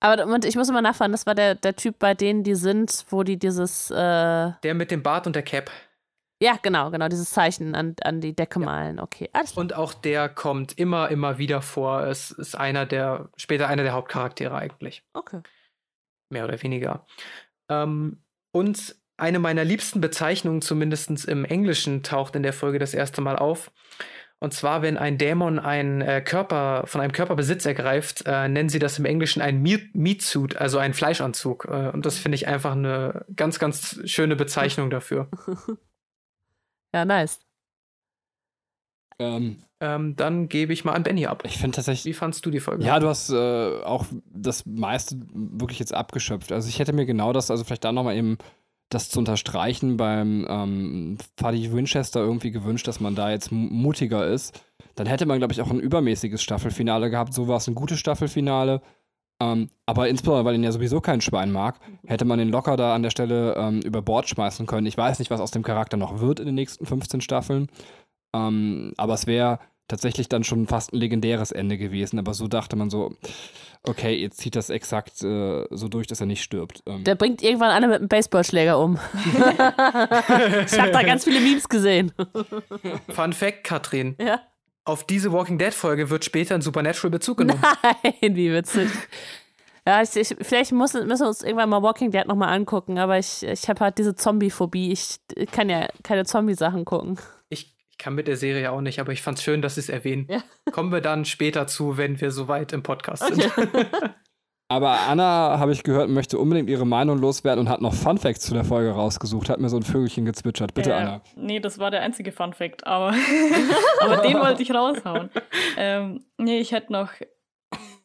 Aber 0.00 0.24
und 0.24 0.44
ich 0.44 0.56
muss 0.56 0.68
immer 0.68 0.82
nachfragen, 0.82 1.12
das 1.12 1.26
war 1.26 1.34
der, 1.34 1.54
der 1.54 1.76
Typ, 1.76 1.98
bei 1.98 2.14
denen 2.14 2.44
die 2.44 2.54
sind, 2.54 3.04
wo 3.10 3.22
die 3.22 3.38
dieses. 3.38 3.90
Äh 3.90 3.94
der 3.94 4.74
mit 4.74 4.90
dem 4.90 5.02
Bart 5.02 5.26
und 5.26 5.36
der 5.36 5.42
Cap. 5.42 5.70
Ja, 6.42 6.58
genau, 6.60 6.90
genau, 6.90 7.08
dieses 7.08 7.30
Zeichen 7.30 7.74
an, 7.74 7.94
an 8.02 8.20
die 8.20 8.34
Decke 8.34 8.60
ja. 8.60 8.66
malen. 8.66 9.00
Okay, 9.00 9.30
alles 9.32 9.52
Und 9.52 9.74
auch 9.74 9.94
der 9.94 10.28
kommt 10.28 10.78
immer, 10.78 11.10
immer 11.10 11.38
wieder 11.38 11.62
vor. 11.62 12.04
Es 12.04 12.30
ist 12.30 12.54
einer 12.56 12.84
der, 12.84 13.30
später 13.36 13.68
einer 13.68 13.84
der 13.84 13.92
Hauptcharaktere 13.92 14.54
eigentlich. 14.54 15.02
Okay. 15.14 15.40
Mehr 16.28 16.44
oder 16.44 16.62
weniger. 16.62 17.06
Ähm, 17.68 18.22
und 18.52 18.96
eine 19.16 19.38
meiner 19.38 19.64
liebsten 19.64 20.00
Bezeichnungen, 20.00 20.62
zumindest 20.62 21.26
im 21.26 21.44
Englischen, 21.44 22.02
taucht 22.02 22.36
in 22.36 22.42
der 22.42 22.52
Folge 22.52 22.78
das 22.78 22.94
erste 22.94 23.20
Mal 23.20 23.36
auf. 23.36 23.70
Und 24.38 24.52
zwar, 24.52 24.82
wenn 24.82 24.98
ein 24.98 25.16
Dämon 25.16 25.58
einen 25.58 26.02
äh, 26.02 26.20
Körper 26.20 26.84
von 26.86 27.00
einem 27.00 27.12
Körperbesitz 27.12 27.64
ergreift, 27.64 28.24
äh, 28.26 28.48
nennen 28.48 28.68
sie 28.68 28.78
das 28.78 28.98
im 28.98 29.06
Englischen 29.06 29.40
ein 29.40 29.62
Meat 29.62 30.20
Suit, 30.20 30.56
also 30.56 30.78
ein 30.78 30.92
Fleischanzug. 30.92 31.64
Äh, 31.64 31.88
und 31.88 32.04
das 32.04 32.18
finde 32.18 32.36
ich 32.36 32.46
einfach 32.46 32.72
eine 32.72 33.24
ganz, 33.34 33.58
ganz 33.58 33.98
schöne 34.04 34.36
Bezeichnung 34.36 34.90
dafür. 34.90 35.30
ja, 36.94 37.06
nice. 37.06 37.40
Ähm, 39.18 39.62
ähm, 39.80 40.16
dann 40.16 40.48
gebe 40.48 40.72
ich 40.72 40.84
mal 40.84 40.92
an 40.92 41.02
Benny 41.02 41.26
ab. 41.26 41.42
Ich 41.44 41.58
finde 41.58 41.76
tatsächlich. 41.76 42.14
Wie 42.14 42.18
fandst 42.18 42.44
du 42.46 42.50
die 42.50 42.60
Folge? 42.60 42.84
Ja, 42.84 42.98
du 42.98 43.08
hast 43.08 43.30
äh, 43.30 43.82
auch 43.82 44.06
das 44.32 44.64
meiste 44.64 45.18
wirklich 45.32 45.78
jetzt 45.78 45.94
abgeschöpft. 45.94 46.50
Also 46.52 46.68
ich 46.68 46.78
hätte 46.78 46.92
mir 46.92 47.04
genau 47.04 47.32
das, 47.32 47.50
also 47.50 47.64
vielleicht 47.64 47.84
da 47.84 47.92
nochmal 47.92 48.16
eben 48.16 48.38
das 48.88 49.08
zu 49.08 49.18
unterstreichen 49.18 49.96
beim 49.96 50.46
ähm, 50.48 51.18
Fadi 51.36 51.72
Winchester 51.72 52.20
irgendwie 52.20 52.52
gewünscht, 52.52 52.86
dass 52.88 53.00
man 53.00 53.14
da 53.14 53.30
jetzt 53.30 53.50
mutiger 53.52 54.26
ist. 54.26 54.62
Dann 54.94 55.06
hätte 55.06 55.26
man, 55.26 55.38
glaube 55.38 55.52
ich, 55.52 55.60
auch 55.60 55.70
ein 55.70 55.80
übermäßiges 55.80 56.42
Staffelfinale 56.42 57.10
gehabt. 57.10 57.34
So 57.34 57.48
war 57.48 57.58
es 57.58 57.66
ein 57.66 57.74
gutes 57.74 57.98
Staffelfinale. 57.98 58.80
Ähm, 59.38 59.68
aber 59.84 60.08
insbesondere, 60.08 60.46
weil 60.46 60.54
ihn 60.54 60.64
ja 60.64 60.72
sowieso 60.72 61.00
kein 61.02 61.20
Schwein 61.20 61.52
mag, 61.52 61.78
hätte 62.06 62.24
man 62.24 62.40
ihn 62.40 62.48
locker 62.48 62.76
da 62.78 62.94
an 62.94 63.02
der 63.02 63.10
Stelle 63.10 63.54
ähm, 63.56 63.80
über 63.80 64.00
Bord 64.00 64.28
schmeißen 64.28 64.66
können. 64.66 64.86
Ich 64.86 64.96
weiß 64.96 65.18
nicht, 65.18 65.30
was 65.30 65.40
aus 65.40 65.50
dem 65.50 65.62
Charakter 65.62 65.98
noch 65.98 66.20
wird 66.20 66.40
in 66.40 66.46
den 66.46 66.54
nächsten 66.54 66.86
15 66.86 67.20
Staffeln. 67.20 67.68
Ähm, 68.36 68.92
aber 68.96 69.14
es 69.14 69.26
wäre 69.26 69.58
tatsächlich 69.88 70.28
dann 70.28 70.44
schon 70.44 70.66
fast 70.66 70.92
ein 70.92 70.98
legendäres 70.98 71.52
Ende 71.52 71.78
gewesen. 71.78 72.18
Aber 72.18 72.34
so 72.34 72.48
dachte 72.48 72.76
man 72.76 72.90
so, 72.90 73.14
okay, 73.84 74.14
jetzt 74.14 74.38
zieht 74.38 74.56
das 74.56 74.70
exakt 74.70 75.22
äh, 75.22 75.64
so 75.70 75.88
durch, 75.88 76.06
dass 76.06 76.20
er 76.20 76.26
nicht 76.26 76.42
stirbt. 76.42 76.82
Ähm. 76.86 77.04
Der 77.04 77.14
bringt 77.14 77.42
irgendwann 77.42 77.70
alle 77.70 77.88
mit 77.88 77.98
einem 77.98 78.08
Baseballschläger 78.08 78.78
um. 78.78 78.98
ich 79.24 80.80
habe 80.80 80.90
da 80.92 81.02
ganz 81.02 81.24
viele 81.24 81.40
Memes 81.40 81.68
gesehen. 81.68 82.12
Fun 83.08 83.32
Fact, 83.32 83.64
Katrin. 83.64 84.16
Ja. 84.20 84.40
Auf 84.84 85.04
diese 85.04 85.32
Walking 85.32 85.58
Dead 85.58 85.74
Folge 85.74 86.10
wird 86.10 86.24
später 86.24 86.54
ein 86.54 86.62
Supernatural 86.62 87.10
Bezug 87.10 87.38
genommen. 87.38 87.62
Nein, 88.02 88.36
wie 88.36 88.52
witzig. 88.52 88.88
Ja, 89.84 90.02
ich, 90.02 90.16
ich, 90.16 90.36
vielleicht 90.40 90.72
muss, 90.72 90.94
müssen 90.94 91.20
wir 91.20 91.28
uns 91.28 91.42
irgendwann 91.42 91.68
mal 91.68 91.82
Walking 91.82 92.10
Dead 92.10 92.26
nochmal 92.26 92.52
angucken, 92.52 92.98
aber 92.98 93.18
ich, 93.18 93.44
ich 93.44 93.68
habe 93.68 93.80
halt 93.80 93.98
diese 93.98 94.16
Zombie-Phobie. 94.16 94.92
Ich 94.92 95.18
kann 95.52 95.68
ja 95.68 95.88
keine 96.02 96.24
Zombie-Sachen 96.24 96.84
gucken. 96.84 97.18
Ich 97.98 98.04
kann 98.04 98.14
mit 98.14 98.28
der 98.28 98.36
Serie 98.36 98.72
auch 98.72 98.82
nicht, 98.82 99.00
aber 99.00 99.12
ich 99.12 99.22
fand 99.22 99.38
es 99.38 99.44
schön, 99.44 99.62
dass 99.62 99.76
Sie 99.76 99.80
es 99.80 99.88
erwähnen. 99.88 100.26
Ja. 100.30 100.42
Kommen 100.70 100.92
wir 100.92 101.00
dann 101.00 101.24
später 101.24 101.66
zu, 101.66 101.96
wenn 101.96 102.20
wir 102.20 102.30
soweit 102.30 102.74
im 102.74 102.82
Podcast 102.82 103.24
sind. 103.26 103.50
aber 104.68 105.00
Anna, 105.08 105.58
habe 105.58 105.72
ich 105.72 105.82
gehört, 105.82 106.10
möchte 106.10 106.38
unbedingt 106.38 106.68
ihre 106.68 106.86
Meinung 106.86 107.16
loswerden 107.18 107.64
und 107.64 107.70
hat 107.70 107.80
noch 107.80 107.94
Fun 107.94 108.18
Facts 108.18 108.40
zu 108.44 108.52
der 108.52 108.64
Folge 108.64 108.90
rausgesucht. 108.90 109.48
Hat 109.48 109.60
mir 109.60 109.70
so 109.70 109.78
ein 109.78 109.82
Vögelchen 109.82 110.26
gezwitschert. 110.26 110.74
Bitte, 110.74 110.90
äh, 110.90 110.92
Anna. 110.92 111.22
Nee, 111.36 111.58
das 111.58 111.78
war 111.78 111.90
der 111.90 112.02
einzige 112.02 112.32
Fun 112.32 112.52
Fact, 112.52 112.86
aber, 112.86 113.14
aber 114.00 114.18
den 114.18 114.38
wollte 114.38 114.62
ich 114.62 114.74
raushauen. 114.74 115.30
Ähm, 115.78 116.22
nee, 116.36 116.58
ich 116.58 116.72
hätte 116.72 116.92
noch 116.92 117.12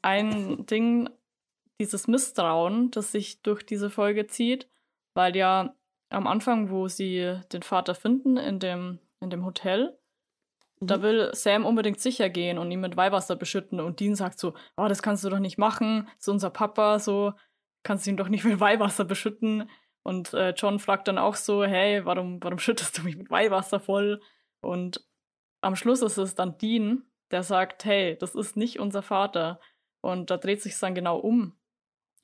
ein 0.02 0.66
Ding, 0.68 1.10
dieses 1.82 2.08
Misstrauen, 2.08 2.92
das 2.92 3.12
sich 3.12 3.42
durch 3.42 3.66
diese 3.66 3.90
Folge 3.90 4.28
zieht, 4.28 4.70
weil 5.16 5.36
ja 5.36 5.76
am 6.10 6.28
Anfang, 6.28 6.70
wo 6.70 6.88
sie 6.88 7.42
den 7.52 7.62
Vater 7.62 7.94
finden 7.94 8.38
in 8.38 8.60
dem 8.60 9.00
in 9.22 9.30
dem 9.30 9.46
Hotel. 9.46 9.98
Mhm. 10.80 10.88
Da 10.88 11.02
will 11.02 11.30
Sam 11.34 11.66
unbedingt 11.66 12.00
sicher 12.00 12.30
gehen 12.30 12.58
und 12.58 12.72
ihn 12.72 12.82
mit 12.82 12.98
Weihwasser 12.98 13.36
beschütten. 13.36 13.80
Und 13.80 14.00
Dean 14.00 14.16
sagt 14.16 14.40
so: 14.40 14.54
Oh, 14.78 14.88
das 14.88 15.02
kannst 15.02 15.24
du 15.24 15.30
doch 15.30 15.40
nicht 15.40 15.58
machen. 15.58 16.06
Das 16.16 16.28
ist 16.28 16.30
unser 16.30 16.50
Papa, 16.50 17.00
so 17.00 17.34
kannst 17.84 18.06
du 18.06 18.12
ihn 18.12 18.18
doch 18.18 18.30
nicht 18.30 18.44
mit 18.44 18.60
Weihwasser 18.60 19.06
beschütten. 19.06 19.70
Und 20.04 20.34
äh, 20.34 20.54
John 20.58 20.80
fragt 20.80 21.08
dann 21.08 21.18
auch 21.18 21.36
so: 21.36 21.64
Hey, 21.64 22.06
warum, 22.06 22.42
warum 22.44 22.60
schüttest 22.60 22.98
du 22.98 23.04
mich 23.04 23.16
mit 23.16 23.30
Weihwasser 23.30 23.80
voll? 23.80 24.22
Und 24.62 25.06
am 25.62 25.76
Schluss 25.76 26.02
ist 26.02 26.18
es 26.18 26.36
dann 26.36 26.58
Dean, 26.58 27.06
der 27.32 27.44
sagt: 27.44 27.86
Hey, 27.86 28.18
das 28.18 28.36
ist 28.36 28.58
nicht 28.58 28.80
unser 28.80 29.02
Vater. 29.02 29.60
Und 30.02 30.32
da 30.32 30.38
dreht 30.38 30.62
sich 30.62 30.78
dann 30.80 30.96
genau 30.96 31.20
um. 31.20 31.58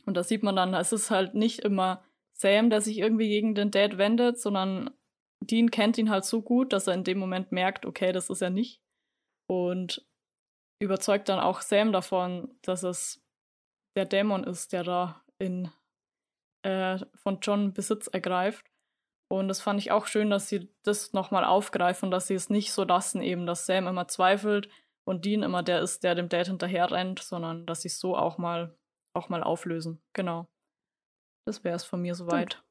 Und 0.05 0.15
da 0.17 0.23
sieht 0.23 0.41
man 0.41 0.55
dann, 0.55 0.73
es 0.73 0.93
ist 0.93 1.11
halt 1.11 1.35
nicht 1.35 1.59
immer 1.59 2.03
Sam, 2.33 2.69
der 2.69 2.81
sich 2.81 2.97
irgendwie 2.97 3.27
gegen 3.27 3.55
den 3.55 3.71
Dad 3.71 3.97
wendet, 3.97 4.39
sondern 4.39 4.89
Dean 5.43 5.71
kennt 5.71 5.97
ihn 5.97 6.09
halt 6.09 6.25
so 6.25 6.41
gut, 6.41 6.73
dass 6.73 6.87
er 6.87 6.93
in 6.93 7.03
dem 7.03 7.19
Moment 7.19 7.51
merkt, 7.51 7.85
okay, 7.85 8.11
das 8.11 8.29
ist 8.29 8.41
er 8.41 8.49
nicht. 8.49 8.81
Und 9.49 10.05
überzeugt 10.81 11.29
dann 11.29 11.39
auch 11.39 11.61
Sam 11.61 11.91
davon, 11.91 12.57
dass 12.61 12.83
es 12.83 13.23
der 13.95 14.05
Dämon 14.05 14.43
ist, 14.43 14.73
der 14.73 14.83
da 14.83 15.23
in, 15.39 15.71
äh, 16.63 16.99
von 17.15 17.39
John 17.41 17.73
Besitz 17.73 18.07
ergreift. 18.07 18.69
Und 19.29 19.47
das 19.47 19.59
fand 19.59 19.79
ich 19.79 19.91
auch 19.91 20.05
schön, 20.07 20.29
dass 20.29 20.47
sie 20.47 20.73
das 20.83 21.13
nochmal 21.13 21.43
aufgreifen, 21.43 22.11
dass 22.11 22.27
sie 22.27 22.35
es 22.35 22.49
nicht 22.49 22.71
so 22.71 22.83
lassen, 22.83 23.21
eben, 23.21 23.45
dass 23.45 23.65
Sam 23.65 23.87
immer 23.87 24.07
zweifelt 24.07 24.69
und 25.05 25.25
Dean 25.25 25.43
immer 25.43 25.63
der 25.63 25.81
ist, 25.81 26.03
der 26.03 26.15
dem 26.15 26.29
Dad 26.29 26.47
hinterher 26.47 26.91
rennt, 26.91 27.19
sondern 27.19 27.65
dass 27.65 27.81
sie 27.81 27.89
es 27.89 27.99
so 27.99 28.15
auch 28.15 28.37
mal, 28.37 28.77
auch 29.13 29.29
mal 29.29 29.43
auflösen. 29.43 30.01
Genau. 30.13 30.47
Das 31.45 31.63
wäre 31.63 31.75
es 31.75 31.83
von 31.83 32.01
mir 32.01 32.15
soweit. 32.15 32.61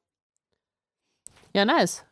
Ja, 1.53 1.65
nice. 1.65 2.05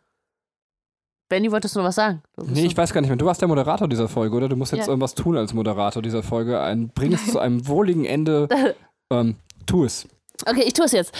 Benny, 1.28 1.52
wolltest 1.52 1.76
du 1.76 1.80
noch 1.80 1.88
was 1.88 1.96
sagen? 1.96 2.22
Nee, 2.38 2.66
ich 2.66 2.78
weiß 2.78 2.94
gar 2.94 3.02
nicht 3.02 3.10
mehr. 3.10 3.18
Du 3.18 3.26
warst 3.26 3.42
der 3.42 3.48
Moderator 3.48 3.88
dieser 3.88 4.08
Folge, 4.08 4.36
oder? 4.36 4.48
Du 4.48 4.56
musst 4.56 4.72
jetzt 4.74 4.86
ja. 4.86 4.90
irgendwas 4.90 5.16
tun 5.16 5.38
als 5.38 5.54
Moderator 5.54 6.02
dieser 6.02 6.22
Folge. 6.22 6.62
Ein, 6.62 6.90
bring 6.90 7.14
es 7.14 7.32
zu 7.32 7.40
einem 7.40 7.68
wohligen 7.68 8.06
Ende. 8.06 8.48
Ähm, 9.12 9.36
tu 9.68 9.86
es. 9.86 10.08
Okay, 10.46 10.64
ich 10.66 10.74
tue 10.74 10.86
es 10.86 10.92
jetzt. 10.92 11.16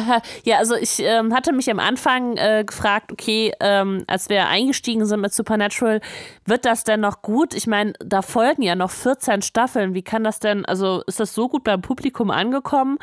ja, 0.44 0.58
also 0.58 0.76
ich 0.76 1.00
ähm, 1.00 1.34
hatte 1.34 1.52
mich 1.52 1.70
am 1.70 1.78
Anfang 1.78 2.36
äh, 2.36 2.64
gefragt, 2.64 3.10
okay, 3.10 3.52
ähm, 3.60 4.04
als 4.06 4.28
wir 4.28 4.46
eingestiegen 4.46 5.06
sind 5.06 5.20
mit 5.20 5.32
Supernatural, 5.32 6.00
wird 6.44 6.64
das 6.64 6.84
denn 6.84 7.00
noch 7.00 7.22
gut? 7.22 7.54
Ich 7.54 7.66
meine, 7.66 7.94
da 7.98 8.22
folgen 8.22 8.62
ja 8.62 8.74
noch 8.74 8.90
14 8.90 9.42
Staffeln. 9.42 9.94
Wie 9.94 10.02
kann 10.02 10.22
das 10.22 10.38
denn, 10.38 10.64
also 10.66 11.02
ist 11.06 11.18
das 11.18 11.34
so 11.34 11.48
gut 11.48 11.64
beim 11.64 11.82
Publikum 11.82 12.30
angekommen? 12.30 12.98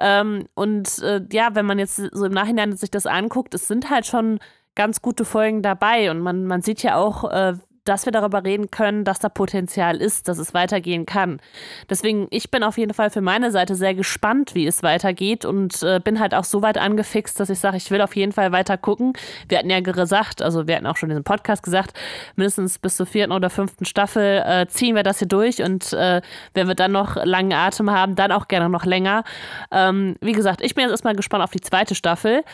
Ähm, 0.00 0.46
und 0.54 0.98
äh, 1.00 1.22
ja, 1.32 1.54
wenn 1.54 1.66
man 1.66 1.78
jetzt 1.78 1.96
so 1.96 2.26
im 2.26 2.32
Nachhinein 2.32 2.76
sich 2.76 2.90
das 2.90 3.06
anguckt, 3.06 3.54
es 3.54 3.66
sind 3.66 3.90
halt 3.90 4.06
schon 4.06 4.38
ganz 4.78 5.02
gute 5.02 5.24
Folgen 5.24 5.60
dabei 5.60 6.10
und 6.10 6.20
man, 6.20 6.46
man 6.46 6.62
sieht 6.62 6.84
ja 6.84 6.96
auch, 6.96 7.30
äh, 7.30 7.54
dass 7.88 8.04
wir 8.04 8.12
darüber 8.12 8.44
reden 8.44 8.70
können, 8.70 9.04
dass 9.04 9.18
da 9.18 9.28
Potenzial 9.28 9.96
ist, 9.96 10.28
dass 10.28 10.38
es 10.38 10.52
weitergehen 10.52 11.06
kann. 11.06 11.40
Deswegen, 11.88 12.28
ich 12.30 12.50
bin 12.50 12.62
auf 12.62 12.76
jeden 12.76 12.92
Fall 12.92 13.10
für 13.10 13.22
meine 13.22 13.50
Seite 13.50 13.74
sehr 13.74 13.94
gespannt, 13.94 14.54
wie 14.54 14.66
es 14.66 14.82
weitergeht 14.82 15.44
und 15.44 15.82
äh, 15.82 15.98
bin 15.98 16.20
halt 16.20 16.34
auch 16.34 16.44
so 16.44 16.60
weit 16.62 16.76
angefixt, 16.76 17.40
dass 17.40 17.50
ich 17.50 17.58
sage, 17.58 17.78
ich 17.78 17.90
will 17.90 18.02
auf 18.02 18.14
jeden 18.14 18.32
Fall 18.32 18.52
weiter 18.52 18.76
gucken. 18.76 19.14
Wir 19.48 19.58
hatten 19.58 19.70
ja 19.70 19.80
gesagt, 19.80 20.42
also 20.42 20.68
wir 20.68 20.76
hatten 20.76 20.86
auch 20.86 20.96
schon 20.96 21.08
in 21.08 21.14
diesem 21.14 21.24
Podcast 21.24 21.62
gesagt, 21.62 21.98
mindestens 22.36 22.78
bis 22.78 22.96
zur 22.96 23.06
vierten 23.06 23.32
oder 23.32 23.50
fünften 23.50 23.84
Staffel 23.84 24.44
äh, 24.46 24.66
ziehen 24.68 24.94
wir 24.94 25.02
das 25.02 25.18
hier 25.18 25.28
durch 25.28 25.62
und 25.62 25.92
äh, 25.92 26.20
wenn 26.54 26.68
wir 26.68 26.74
dann 26.74 26.92
noch 26.92 27.16
langen 27.24 27.52
Atem 27.52 27.90
haben, 27.90 28.14
dann 28.14 28.32
auch 28.32 28.48
gerne 28.48 28.68
noch 28.68 28.84
länger. 28.84 29.24
Ähm, 29.72 30.16
wie 30.20 30.32
gesagt, 30.32 30.60
ich 30.62 30.74
bin 30.74 30.82
jetzt 30.82 30.92
erstmal 30.92 31.16
gespannt 31.16 31.42
auf 31.42 31.50
die 31.50 31.60
zweite 31.60 31.94
Staffel. 31.94 32.44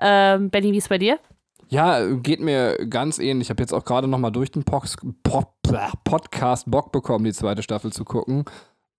Ähm, 0.00 0.50
Benny, 0.50 0.72
wie 0.72 0.78
ist 0.78 0.88
bei 0.88 0.98
dir? 0.98 1.18
Ja, 1.68 2.06
geht 2.14 2.40
mir 2.40 2.86
ganz 2.88 3.18
ähnlich. 3.18 3.46
Ich 3.46 3.50
habe 3.50 3.62
jetzt 3.62 3.72
auch 3.72 3.84
gerade 3.84 4.08
noch 4.08 4.18
mal 4.18 4.30
durch 4.30 4.50
den 4.50 4.64
Pox 4.64 4.96
Pod 5.22 5.48
Podcast 6.04 6.70
Bock 6.70 6.92
bekommen, 6.92 7.24
die 7.24 7.32
zweite 7.32 7.62
Staffel 7.62 7.92
zu 7.92 8.04
gucken. 8.04 8.44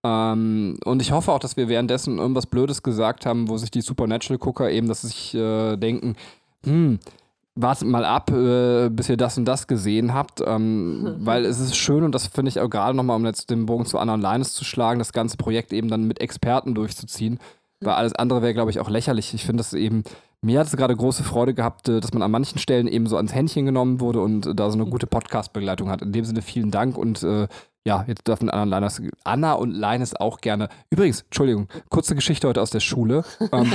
Ähm, 0.06 0.78
und 0.86 1.02
ich 1.02 1.12
hoffe 1.12 1.32
auch, 1.32 1.40
dass 1.40 1.58
wir 1.58 1.68
währenddessen 1.68 2.20
irgendwas 2.20 2.46
Blödes 2.46 2.84
gesagt 2.84 3.26
haben, 3.26 3.50
wo 3.50 3.58
sich 3.58 3.72
die 3.72 3.82
Supernatural-Gucker 3.82 4.70
eben, 4.70 4.88
dass 4.88 5.02
sie 5.02 5.08
sich 5.08 5.34
äh, 5.36 5.78
denken, 5.78 6.16
hm, 6.64 7.00
wartet 7.56 7.88
mal 7.88 8.06
ab, 8.06 8.30
äh, 8.32 8.90
bis 8.90 9.10
ihr 9.10 9.18
das 9.18 9.38
und 9.38 9.46
das 9.46 9.66
gesehen 9.66 10.14
habt, 10.14 10.44
ähm, 10.46 11.16
weil 11.20 11.46
es 11.46 11.60
ist 11.60 11.76
schön 11.76 12.04
und 12.04 12.14
das 12.14 12.28
finde 12.28 12.50
ich 12.50 12.60
auch 12.60 12.70
gerade 12.70 12.96
nochmal, 12.96 13.16
um 13.16 13.26
jetzt 13.26 13.50
den 13.50 13.66
Bogen 13.66 13.86
zu 13.86 13.98
Anna 13.98 14.14
und 14.14 14.22
Linus 14.22 14.54
zu 14.54 14.64
schlagen, 14.64 15.00
das 15.00 15.14
ganze 15.14 15.38
Projekt 15.38 15.74
eben 15.74 15.90
dann 15.90 16.04
mit 16.04 16.22
Experten 16.22 16.76
durchzuziehen, 16.76 17.40
weil 17.80 17.94
alles 17.94 18.14
andere 18.14 18.42
wäre, 18.42 18.54
glaube 18.54 18.72
ich, 18.72 18.80
auch 18.80 18.90
lächerlich. 18.90 19.34
Ich 19.34 19.46
finde 19.46 19.62
das 19.62 19.74
eben 19.74 20.04
mir 20.46 20.60
hat 20.60 20.68
es 20.68 20.78
gerade 20.78 20.96
große 20.96 21.24
Freude 21.24 21.54
gehabt, 21.54 21.90
äh, 21.90 22.00
dass 22.00 22.14
man 22.14 22.22
an 22.22 22.32
manchen 22.32 22.60
Stellen 22.60 22.88
eben 22.88 23.08
so 23.08 23.18
ans 23.18 23.34
Händchen 23.34 23.66
genommen 23.66 24.00
wurde 24.00 24.22
und 24.22 24.58
da 24.58 24.70
so 24.70 24.80
eine 24.80 24.90
gute 24.90 25.08
Podcast-Begleitung 25.08 25.90
hat. 25.90 26.02
In 26.02 26.12
dem 26.12 26.24
Sinne 26.24 26.42
vielen 26.42 26.72
Dank 26.72 26.98
und 26.98 27.24
äh, 27.24 27.48
ja, 27.88 28.04
jetzt 28.08 28.28
dürfen 28.28 28.50
Anna 28.50 28.64
und 28.64 28.70
Linus, 28.70 29.02
Anna 29.24 29.54
und 29.54 29.72
Linus 29.72 30.16
auch 30.16 30.42
gerne. 30.42 30.70
Übrigens, 30.90 31.22
Entschuldigung, 31.22 31.68
kurze 31.90 32.16
Geschichte 32.16 32.48
heute 32.48 32.62
aus 32.62 32.72
der 32.72 32.80
Schule. 32.80 33.24
Ähm, 33.52 33.72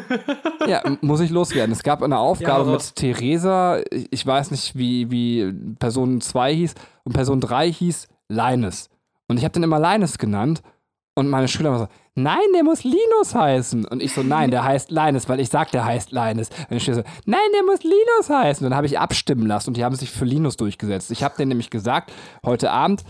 ja, 0.68 0.82
muss 1.00 1.20
ich 1.20 1.30
loswerden. 1.30 1.72
Es 1.72 1.82
gab 1.82 2.02
eine 2.02 2.18
Aufgabe 2.18 2.66
ja, 2.66 2.72
mit 2.72 2.96
Theresa, 2.96 3.80
ich 3.90 4.24
weiß 4.24 4.52
nicht, 4.52 4.76
wie, 4.76 5.10
wie 5.10 5.52
Person 5.78 6.20
2 6.20 6.54
hieß, 6.54 6.74
und 7.04 7.12
Person 7.14 7.40
3 7.40 7.72
hieß 7.72 8.08
Linus. 8.28 8.90
Und 9.26 9.38
ich 9.38 9.44
habe 9.44 9.52
den 9.52 9.64
immer 9.64 9.80
Linus 9.80 10.18
genannt. 10.18 10.62
Und 11.14 11.28
meine 11.28 11.48
Schüler 11.48 11.70
waren 11.72 11.80
so, 11.80 11.88
nein, 12.14 12.38
der 12.54 12.64
muss 12.64 12.84
Linus 12.84 13.34
heißen. 13.34 13.84
Und 13.86 14.02
ich 14.02 14.12
so, 14.12 14.22
nein, 14.22 14.50
der 14.50 14.64
heißt 14.64 14.90
Linus, 14.90 15.28
weil 15.28 15.40
ich 15.40 15.48
sag, 15.48 15.70
der 15.70 15.84
heißt 15.84 16.12
Linus. 16.12 16.50
Und 16.70 16.76
ich 16.76 16.84
so, 16.84 17.02
nein, 17.24 17.40
der 17.54 17.62
muss 17.64 17.82
Linus 17.82 18.28
heißen. 18.28 18.64
Und 18.64 18.70
dann 18.70 18.76
habe 18.76 18.86
ich 18.86 18.98
abstimmen 18.98 19.46
lassen 19.46 19.70
und 19.70 19.76
die 19.76 19.84
haben 19.84 19.94
sich 19.94 20.10
für 20.10 20.24
Linus 20.24 20.56
durchgesetzt. 20.56 21.10
Ich 21.10 21.22
habe 21.22 21.36
denen 21.36 21.48
nämlich 21.48 21.70
gesagt, 21.70 22.12
heute 22.44 22.70
Abend 22.70 23.02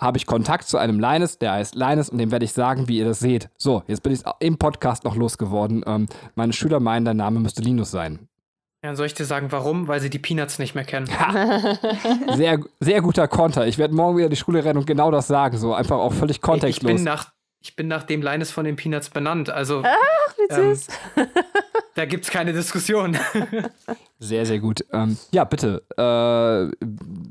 habe 0.00 0.18
ich 0.18 0.26
Kontakt 0.26 0.66
zu 0.66 0.78
einem 0.78 0.98
Linus, 0.98 1.38
der 1.38 1.52
heißt 1.52 1.74
Linus 1.74 2.08
und 2.08 2.18
dem 2.18 2.32
werde 2.32 2.44
ich 2.44 2.52
sagen, 2.52 2.88
wie 2.88 2.98
ihr 2.98 3.04
das 3.04 3.20
seht. 3.20 3.50
So, 3.56 3.82
jetzt 3.86 4.02
bin 4.02 4.12
ich 4.12 4.22
im 4.40 4.58
Podcast 4.58 5.04
noch 5.04 5.14
losgeworden. 5.14 5.84
Ähm, 5.86 6.06
meine 6.34 6.52
Schüler 6.52 6.80
meinen, 6.80 7.04
der 7.04 7.14
Name 7.14 7.38
müsste 7.38 7.62
Linus 7.62 7.90
sein. 7.90 8.28
Ja, 8.82 8.88
dann 8.88 8.96
soll 8.96 9.06
ich 9.06 9.14
dir 9.14 9.26
sagen, 9.26 9.52
warum? 9.52 9.86
Weil 9.86 10.00
sie 10.00 10.10
die 10.10 10.18
Peanuts 10.18 10.58
nicht 10.58 10.74
mehr 10.74 10.84
kennen. 10.84 11.06
sehr, 12.34 12.58
sehr 12.80 13.00
guter 13.00 13.28
Konter. 13.28 13.68
Ich 13.68 13.78
werde 13.78 13.94
morgen 13.94 14.16
wieder 14.16 14.26
in 14.26 14.30
die 14.30 14.36
Schule 14.36 14.64
rennen 14.64 14.78
und 14.78 14.88
genau 14.88 15.12
das 15.12 15.28
sagen. 15.28 15.56
So 15.56 15.72
einfach 15.72 15.98
auch 15.98 16.12
völlig 16.12 16.40
kontextlos. 16.40 16.90
Ich 16.90 16.96
bin 16.96 17.04
nach 17.04 17.30
ich 17.62 17.76
bin 17.76 17.88
nach 17.88 18.02
dem 18.02 18.22
Linus 18.22 18.50
von 18.50 18.64
den 18.64 18.76
Peanuts 18.76 19.10
benannt. 19.10 19.50
Also. 19.50 19.82
Ach, 19.84 20.36
wie 20.36 20.54
ähm, 20.54 20.74
süß. 20.74 20.88
Ähm, 21.16 21.26
da 21.94 22.04
gibt 22.04 22.24
es 22.24 22.30
keine 22.30 22.52
Diskussion. 22.52 23.16
sehr, 24.18 24.44
sehr 24.44 24.58
gut. 24.58 24.84
Ähm, 24.92 25.16
ja, 25.30 25.44
bitte. 25.44 25.84
Äh, 25.96 26.86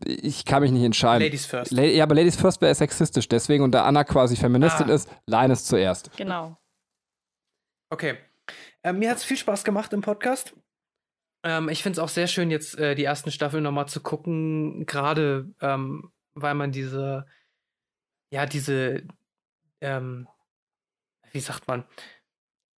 ich 0.05 0.45
kann 0.45 0.61
mich 0.61 0.71
nicht 0.71 0.83
entscheiden. 0.83 1.23
Ladies 1.23 1.45
first. 1.45 1.71
La 1.71 1.83
ja, 1.83 2.03
aber 2.03 2.15
Ladies 2.15 2.35
first 2.35 2.61
wäre 2.61 2.73
sexistisch. 2.73 3.27
Deswegen, 3.27 3.63
und 3.63 3.71
da 3.71 3.83
Anna 3.83 4.03
quasi 4.03 4.35
Feministin 4.35 4.89
ah. 4.89 4.93
ist, 4.93 5.09
Linus 5.25 5.65
zuerst. 5.65 6.11
Genau. 6.15 6.57
Okay. 7.89 8.17
Äh, 8.83 8.93
mir 8.93 9.09
hat 9.09 9.17
es 9.17 9.23
viel 9.23 9.37
Spaß 9.37 9.63
gemacht 9.63 9.91
im 9.93 10.01
Podcast. 10.01 10.53
Ähm, 11.43 11.69
ich 11.69 11.83
finde 11.83 11.97
es 11.97 11.99
auch 11.99 12.09
sehr 12.09 12.27
schön, 12.27 12.51
jetzt 12.51 12.77
äh, 12.79 12.95
die 12.95 13.03
ersten 13.03 13.31
Staffeln 13.31 13.63
nochmal 13.63 13.87
zu 13.87 13.99
gucken. 14.01 14.85
Gerade 14.85 15.53
ähm, 15.59 16.11
weil 16.33 16.53
man 16.53 16.71
diese, 16.71 17.25
ja, 18.31 18.45
diese, 18.45 19.03
ähm, 19.81 20.27
wie 21.31 21.39
sagt 21.39 21.67
man, 21.67 21.85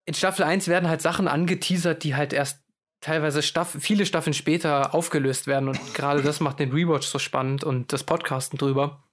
in 0.06 0.14
Staffel 0.14 0.44
1 0.44 0.68
werden 0.68 0.88
halt 0.88 1.02
Sachen 1.02 1.28
angeteasert, 1.28 2.04
die 2.04 2.14
halt 2.14 2.32
erst 2.32 2.62
teilweise 3.00 3.42
Staff 3.42 3.76
viele 3.80 4.06
Staffeln 4.06 4.34
später 4.34 4.94
aufgelöst 4.94 5.46
werden 5.46 5.68
und 5.68 5.94
gerade 5.94 6.22
das 6.22 6.40
macht 6.40 6.58
den 6.58 6.72
Rewatch 6.72 7.06
so 7.06 7.18
spannend 7.18 7.62
und 7.62 7.92
das 7.92 8.04
Podcasten 8.04 8.58
drüber. 8.58 9.04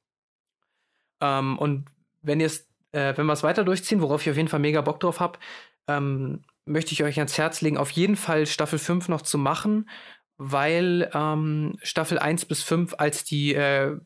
Ähm, 1.22 1.58
und 1.58 1.90
wenn 2.22 2.40
ihr 2.40 2.45
es, 2.48 2.70
äh, 2.94 3.16
wenn 3.18 3.26
wir 3.26 3.34
es 3.34 3.44
weiter 3.44 3.64
durchziehen, 3.64 4.02
worauf 4.02 4.22
ich 4.22 4.30
auf 4.30 4.38
jeden 4.38 4.48
Fall 4.48 4.60
mega 4.60 4.82
Bock 4.82 5.00
drauf 5.00 5.20
habe, 5.20 5.40
ähm, 5.88 6.44
möchte 6.66 6.94
ich 6.94 7.03
euch 7.03 7.18
ans 7.18 7.38
Herz 7.38 7.61
legen, 7.61 7.78
auf 7.78 7.92
jeden 7.92 8.16
Fall 8.16 8.45
Staffel 8.45 8.80
5 8.80 9.10
noch 9.10 9.24
zu 9.24 9.38
machen, 9.38 9.90
weil 10.38 11.10
ähm, 11.14 11.78
Staffel 11.84 12.18
1 12.18 12.45
bis 12.45 12.64
5 12.64 12.95
als 12.98 13.24
die 13.24 13.53
äh, 13.53 13.98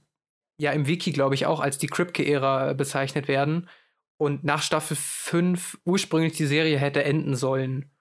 ja 0.57 0.71
im 0.71 0.87
Wiki, 0.87 1.11
glaube 1.11 1.35
ich, 1.35 1.45
auch 1.45 1.59
als 1.59 1.77
die 1.77 1.87
Kripke-Ära 1.87 2.73
bezeichnet 2.73 3.27
werden. 3.27 3.69
Und 4.17 4.43
nach 4.43 4.61
Staffel 4.61 4.95
5 4.95 5.79
ursprünglich 5.83 6.33
die 6.33 6.45
Serie 6.45 6.77
hätte 6.77 7.03
enden 7.03 7.35
sollen. 7.35 7.91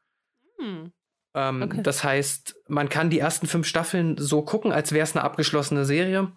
Hm. 0.58 0.92
Ähm, 1.34 1.62
okay. 1.62 1.82
Das 1.82 2.04
heißt, 2.04 2.56
man 2.68 2.88
kann 2.88 3.10
die 3.10 3.18
ersten 3.18 3.48
fünf 3.48 3.66
Staffeln 3.66 4.16
so 4.16 4.42
gucken, 4.42 4.72
als 4.72 4.92
wäre 4.92 5.02
es 5.02 5.16
eine 5.16 5.24
abgeschlossene 5.24 5.84
Serie. 5.84 6.32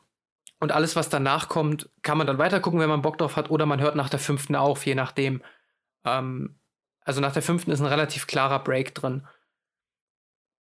Und 0.59 0.71
alles, 0.71 0.95
was 0.95 1.09
danach 1.09 1.49
kommt, 1.49 1.91
kann 2.01 2.17
man 2.17 2.25
dann 2.25 2.39
weiter 2.39 2.59
gucken, 2.59 2.79
wenn 2.79 2.89
man 2.89 3.03
Bock 3.03 3.19
drauf 3.19 3.35
hat, 3.35 3.51
oder 3.51 3.67
man 3.67 3.79
hört 3.79 3.95
nach 3.95 4.09
der 4.09 4.19
fünften 4.19 4.55
auf, 4.55 4.85
je 4.87 4.95
nachdem. 4.95 5.43
Ähm, 6.03 6.59
also 7.01 7.21
nach 7.21 7.33
der 7.33 7.43
fünften 7.43 7.69
ist 7.69 7.79
ein 7.79 7.85
relativ 7.85 8.25
klarer 8.25 8.63
Break 8.63 8.95
drin. 8.95 9.27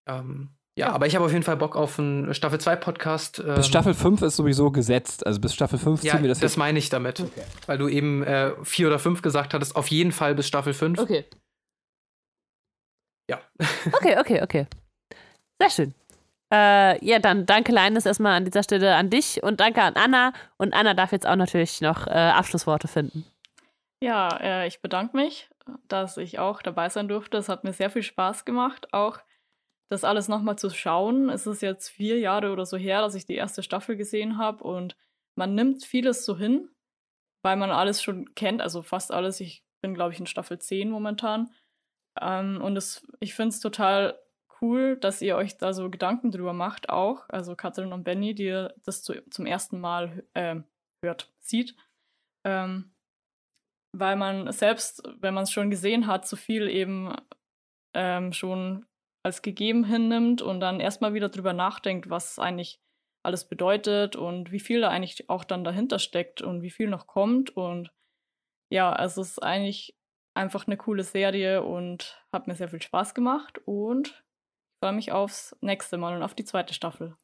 Ähm, 0.07 0.57
ja, 0.81 0.93
aber 0.93 1.07
ich 1.07 1.15
habe 1.15 1.27
auf 1.27 1.31
jeden 1.31 1.45
Fall 1.45 1.59
Bock 1.59 1.77
auf 1.77 1.99
einen 1.99 2.33
Staffel 2.33 2.59
2 2.59 2.77
Podcast. 2.77 3.39
Ähm, 3.39 3.55
bis 3.55 3.67
Staffel 3.67 3.93
5 3.93 4.23
ist 4.23 4.37
sowieso 4.37 4.71
gesetzt. 4.71 5.27
Also 5.27 5.39
bis 5.39 5.53
Staffel 5.53 5.79
5 5.79 6.03
ja, 6.03 6.13
ziehen 6.13 6.23
wir 6.23 6.31
das 6.31 6.41
Das 6.41 6.57
meine 6.57 6.79
ich 6.79 6.89
damit. 6.89 7.21
Okay. 7.21 7.43
Weil 7.67 7.77
du 7.77 7.87
eben 7.87 8.23
äh, 8.23 8.53
4 8.63 8.87
oder 8.87 8.99
5 8.99 9.21
gesagt 9.21 9.53
hattest. 9.53 9.77
Auf 9.77 9.89
jeden 9.89 10.11
Fall 10.11 10.35
bis 10.35 10.49
Staffel 10.49 10.73
5. 10.73 10.99
Okay. 10.99 11.27
Ja. 13.29 13.41
Okay, 13.93 14.19
okay, 14.19 14.43
okay. 14.43 14.67
Sehr 15.61 15.71
schön. 15.71 15.95
Äh, 16.51 17.05
ja, 17.05 17.19
dann 17.19 17.45
danke 17.45 17.73
Leines 17.73 18.07
erstmal 18.07 18.33
an 18.33 18.47
dieser 18.47 18.63
Stelle 18.63 18.97
an 18.97 19.11
dich 19.11 19.43
und 19.43 19.61
danke 19.61 19.83
an 19.83 19.95
Anna. 19.97 20.33
Und 20.57 20.73
Anna 20.73 20.95
darf 20.95 21.13
jetzt 21.13 21.27
auch 21.27 21.37
natürlich 21.37 21.83
noch 21.83 22.07
äh, 22.07 22.11
Abschlussworte 22.11 22.89
finden. 22.89 23.27
Ja, 24.03 24.29
äh, 24.41 24.67
ich 24.67 24.81
bedanke 24.81 25.15
mich, 25.15 25.51
dass 25.89 26.17
ich 26.17 26.39
auch 26.39 26.63
dabei 26.63 26.89
sein 26.89 27.07
durfte. 27.07 27.37
Es 27.37 27.51
hat 27.51 27.65
mir 27.65 27.75
sehr 27.75 27.91
viel 27.91 28.03
Spaß 28.03 28.47
gemacht, 28.47 28.95
auch 28.95 29.19
das 29.91 30.05
alles 30.05 30.29
nochmal 30.29 30.57
zu 30.57 30.71
schauen. 30.71 31.29
Es 31.29 31.47
ist 31.47 31.63
jetzt 31.63 31.89
vier 31.89 32.19
Jahre 32.19 32.53
oder 32.53 32.65
so 32.65 32.77
her, 32.77 33.01
dass 33.01 33.15
ich 33.15 33.27
die 33.27 33.35
erste 33.35 33.63
Staffel 33.63 33.97
gesehen 33.97 34.39
habe 34.39 34.63
und 34.65 34.97
man 35.37 35.55
nimmt 35.55 35.85
vieles 35.85 36.25
so 36.25 36.39
hin, 36.39 36.71
weil 37.43 37.57
man 37.57 37.71
alles 37.71 38.03
schon 38.03 38.35
kennt, 38.35 38.63
also 38.63 38.83
fast 38.83 39.13
alles. 39.13 39.41
Ich 39.41 39.65
bin, 39.83 39.95
glaube 39.95 40.13
ich, 40.13 40.21
in 40.21 40.27
Staffel 40.27 40.59
10 40.59 40.91
momentan. 40.91 41.53
Ähm, 42.21 42.61
und 42.63 42.75
das, 42.75 43.07
ich 43.19 43.35
finde 43.35 43.51
es 43.51 43.61
total 43.61 44.19
cool, 44.61 44.97
dass 44.97 45.23
ihr 45.23 45.37
euch 45.37 45.57
da 45.57 45.73
so 45.73 45.91
Gedanken 45.91 46.31
drüber 46.31 46.53
macht, 46.53 46.89
auch. 46.89 47.29
Also 47.29 47.57
Katrin 47.57 47.93
und 47.93 48.05
Benny, 48.05 48.35
die 48.35 48.69
das 48.85 49.03
zu, 49.03 49.23
zum 49.31 49.47
ersten 49.47 49.81
Mal 49.81 50.25
äh, 50.35 50.57
hört, 51.03 51.33
sieht. 51.41 51.75
Ähm, 52.45 52.93
weil 53.93 54.17
man 54.17 54.53
selbst, 54.53 55.03
wenn 55.19 55.35
man 55.35 55.45
es 55.45 55.51
schon 55.51 55.71
gesehen 55.71 56.07
hat, 56.07 56.29
so 56.29 56.37
viel 56.37 56.69
eben 56.69 57.15
ähm, 57.95 58.33
schon 58.33 58.87
als 59.23 59.43
gegeben 59.43 59.85
hinnimmt 59.85 60.43
und 60.43 60.61
dann 60.61 60.81
erstmal 60.81 61.15
wieder 61.15 61.29
drüber 61.29 61.53
nachdenkt, 61.53 62.11
was 62.11 62.39
eigentlich 62.39 62.81
alles 63.23 63.49
bedeutet 63.49 64.17
und 64.17 64.51
wie 64.51 64.61
viel 64.61 64.81
da 64.81 64.89
eigentlich 64.89 65.29
auch 65.29 65.45
dann 65.45 65.65
dahinter 65.65 65.99
steckt 65.99 66.41
und 66.41 66.63
wie 66.63 66.71
viel 66.71 66.89
noch 66.89 67.07
kommt. 67.07 67.51
Und 67.51 67.93
ja, 68.71 68.93
also 68.93 69.21
es 69.21 69.33
ist 69.33 69.43
eigentlich 69.43 69.95
einfach 70.35 70.67
eine 70.67 70.77
coole 70.77 71.05
Serie 71.05 71.63
und 71.63 72.25
hat 72.33 72.47
mir 72.47 72.55
sehr 72.55 72.69
viel 72.69 72.81
Spaß 72.81 73.15
gemacht 73.15 73.61
und 73.67 74.25
freue 74.83 74.95
mich 74.95 75.13
aufs 75.13 75.57
nächste 75.61 75.99
Mal 75.99 76.17
und 76.17 76.23
auf 76.23 76.35
die 76.35 76.45
zweite 76.45 76.73
Staffel. 76.73 77.15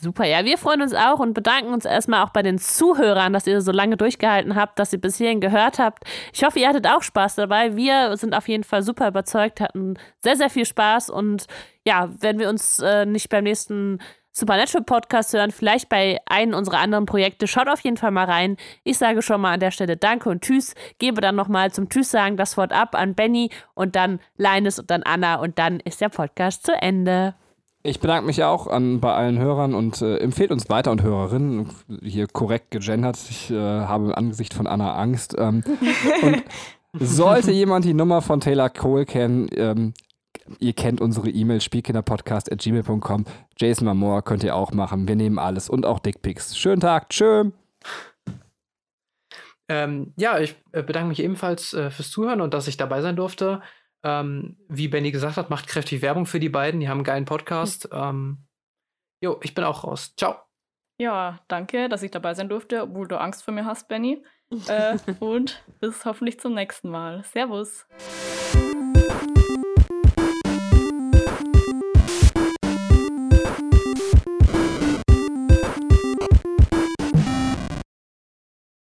Super, 0.00 0.26
ja, 0.26 0.44
wir 0.44 0.58
freuen 0.58 0.80
uns 0.80 0.94
auch 0.94 1.18
und 1.18 1.34
bedanken 1.34 1.72
uns 1.72 1.84
erstmal 1.84 2.22
auch 2.22 2.30
bei 2.30 2.42
den 2.42 2.58
Zuhörern, 2.58 3.32
dass 3.32 3.48
ihr 3.48 3.60
so 3.60 3.72
lange 3.72 3.96
durchgehalten 3.96 4.54
habt, 4.54 4.78
dass 4.78 4.92
ihr 4.92 5.00
bis 5.00 5.16
hierhin 5.16 5.40
gehört 5.40 5.80
habt. 5.80 6.04
Ich 6.32 6.44
hoffe, 6.44 6.60
ihr 6.60 6.68
hattet 6.68 6.86
auch 6.86 7.02
Spaß 7.02 7.34
dabei. 7.34 7.74
Wir 7.74 8.16
sind 8.16 8.32
auf 8.32 8.46
jeden 8.46 8.62
Fall 8.62 8.82
super 8.82 9.08
überzeugt, 9.08 9.60
hatten 9.60 9.98
sehr, 10.22 10.36
sehr 10.36 10.50
viel 10.50 10.66
Spaß 10.66 11.10
und 11.10 11.46
ja, 11.84 12.10
wenn 12.20 12.38
wir 12.38 12.48
uns 12.48 12.78
äh, 12.78 13.06
nicht 13.06 13.28
beim 13.28 13.42
nächsten 13.42 13.98
Supernatural 14.30 14.84
Podcast 14.84 15.32
hören, 15.32 15.50
vielleicht 15.50 15.88
bei 15.88 16.18
einem 16.26 16.54
unserer 16.54 16.78
anderen 16.78 17.06
Projekte, 17.06 17.48
schaut 17.48 17.68
auf 17.68 17.80
jeden 17.80 17.96
Fall 17.96 18.12
mal 18.12 18.26
rein. 18.26 18.56
Ich 18.84 18.98
sage 18.98 19.20
schon 19.20 19.40
mal 19.40 19.54
an 19.54 19.60
der 19.60 19.72
Stelle 19.72 19.96
Danke 19.96 20.30
und 20.30 20.42
Tschüss, 20.42 20.76
gebe 20.98 21.20
dann 21.20 21.34
nochmal 21.34 21.72
zum 21.72 21.88
Tschüss 21.88 22.12
sagen 22.12 22.36
das 22.36 22.56
Wort 22.56 22.72
ab 22.72 22.94
an 22.94 23.16
Benny 23.16 23.50
und 23.74 23.96
dann 23.96 24.20
Linus 24.36 24.78
und 24.78 24.92
dann 24.92 25.02
Anna 25.02 25.40
und 25.40 25.58
dann 25.58 25.80
ist 25.80 26.00
der 26.00 26.08
Podcast 26.08 26.64
zu 26.64 26.72
Ende. 26.72 27.34
Ich 27.88 28.00
bedanke 28.00 28.26
mich 28.26 28.44
auch 28.44 28.66
an, 28.66 29.00
bei 29.00 29.14
allen 29.14 29.38
Hörern 29.38 29.74
und 29.74 30.02
äh, 30.02 30.18
empfehlt 30.18 30.50
uns 30.50 30.68
weiter 30.68 30.90
und 30.90 31.02
Hörerinnen. 31.02 31.70
Hier 32.02 32.26
korrekt 32.26 32.70
gegendert. 32.70 33.16
Ich 33.30 33.50
äh, 33.50 33.56
habe 33.56 34.06
im 34.06 34.14
Angesicht 34.14 34.52
von 34.52 34.66
Anna 34.66 34.94
Angst. 34.94 35.34
Ähm, 35.38 35.64
und 36.22 36.42
sollte 36.92 37.50
jemand 37.50 37.86
die 37.86 37.94
Nummer 37.94 38.20
von 38.20 38.40
Taylor 38.40 38.68
Cole 38.68 39.06
kennen, 39.06 39.48
ähm, 39.52 39.94
ihr 40.58 40.74
kennt 40.74 41.00
unsere 41.00 41.30
E-Mail 41.30 41.62
spielkinderpodcast.gmail.com. 41.62 43.24
Jason 43.56 43.86
Mamor 43.86 44.22
könnt 44.22 44.44
ihr 44.44 44.54
auch 44.54 44.72
machen. 44.72 45.08
Wir 45.08 45.16
nehmen 45.16 45.38
alles 45.38 45.70
und 45.70 45.86
auch 45.86 45.98
Dickpics. 45.98 46.58
Schönen 46.58 46.80
Tag. 46.80 47.08
Tschö. 47.08 47.50
Ähm, 49.70 50.12
ja, 50.16 50.38
ich 50.38 50.56
äh, 50.72 50.82
bedanke 50.82 51.08
mich 51.08 51.22
ebenfalls 51.22 51.72
äh, 51.72 51.90
fürs 51.90 52.10
Zuhören 52.10 52.42
und 52.42 52.52
dass 52.52 52.68
ich 52.68 52.76
dabei 52.76 53.00
sein 53.00 53.16
durfte. 53.16 53.62
Ähm, 54.04 54.56
wie 54.68 54.88
Benny 54.88 55.10
gesagt 55.10 55.36
hat, 55.36 55.50
macht 55.50 55.66
kräftig 55.66 56.02
Werbung 56.02 56.26
für 56.26 56.40
die 56.40 56.48
beiden. 56.48 56.80
Die 56.80 56.88
haben 56.88 56.98
einen 56.98 57.04
geilen 57.04 57.24
Podcast. 57.24 57.88
Ähm, 57.92 58.46
jo, 59.20 59.38
ich 59.42 59.54
bin 59.54 59.64
auch 59.64 59.84
raus. 59.84 60.14
Ciao. 60.16 60.36
Ja, 61.00 61.40
danke, 61.48 61.88
dass 61.88 62.02
ich 62.02 62.10
dabei 62.10 62.34
sein 62.34 62.48
durfte, 62.48 62.82
obwohl 62.82 63.06
du 63.06 63.20
Angst 63.20 63.44
vor 63.44 63.54
mir 63.54 63.64
hast, 63.64 63.88
Benny. 63.88 64.24
äh, 64.68 64.98
und 65.20 65.64
bis 65.80 66.04
hoffentlich 66.04 66.40
zum 66.40 66.54
nächsten 66.54 66.88
Mal. 66.90 67.22
Servus. 67.24 67.86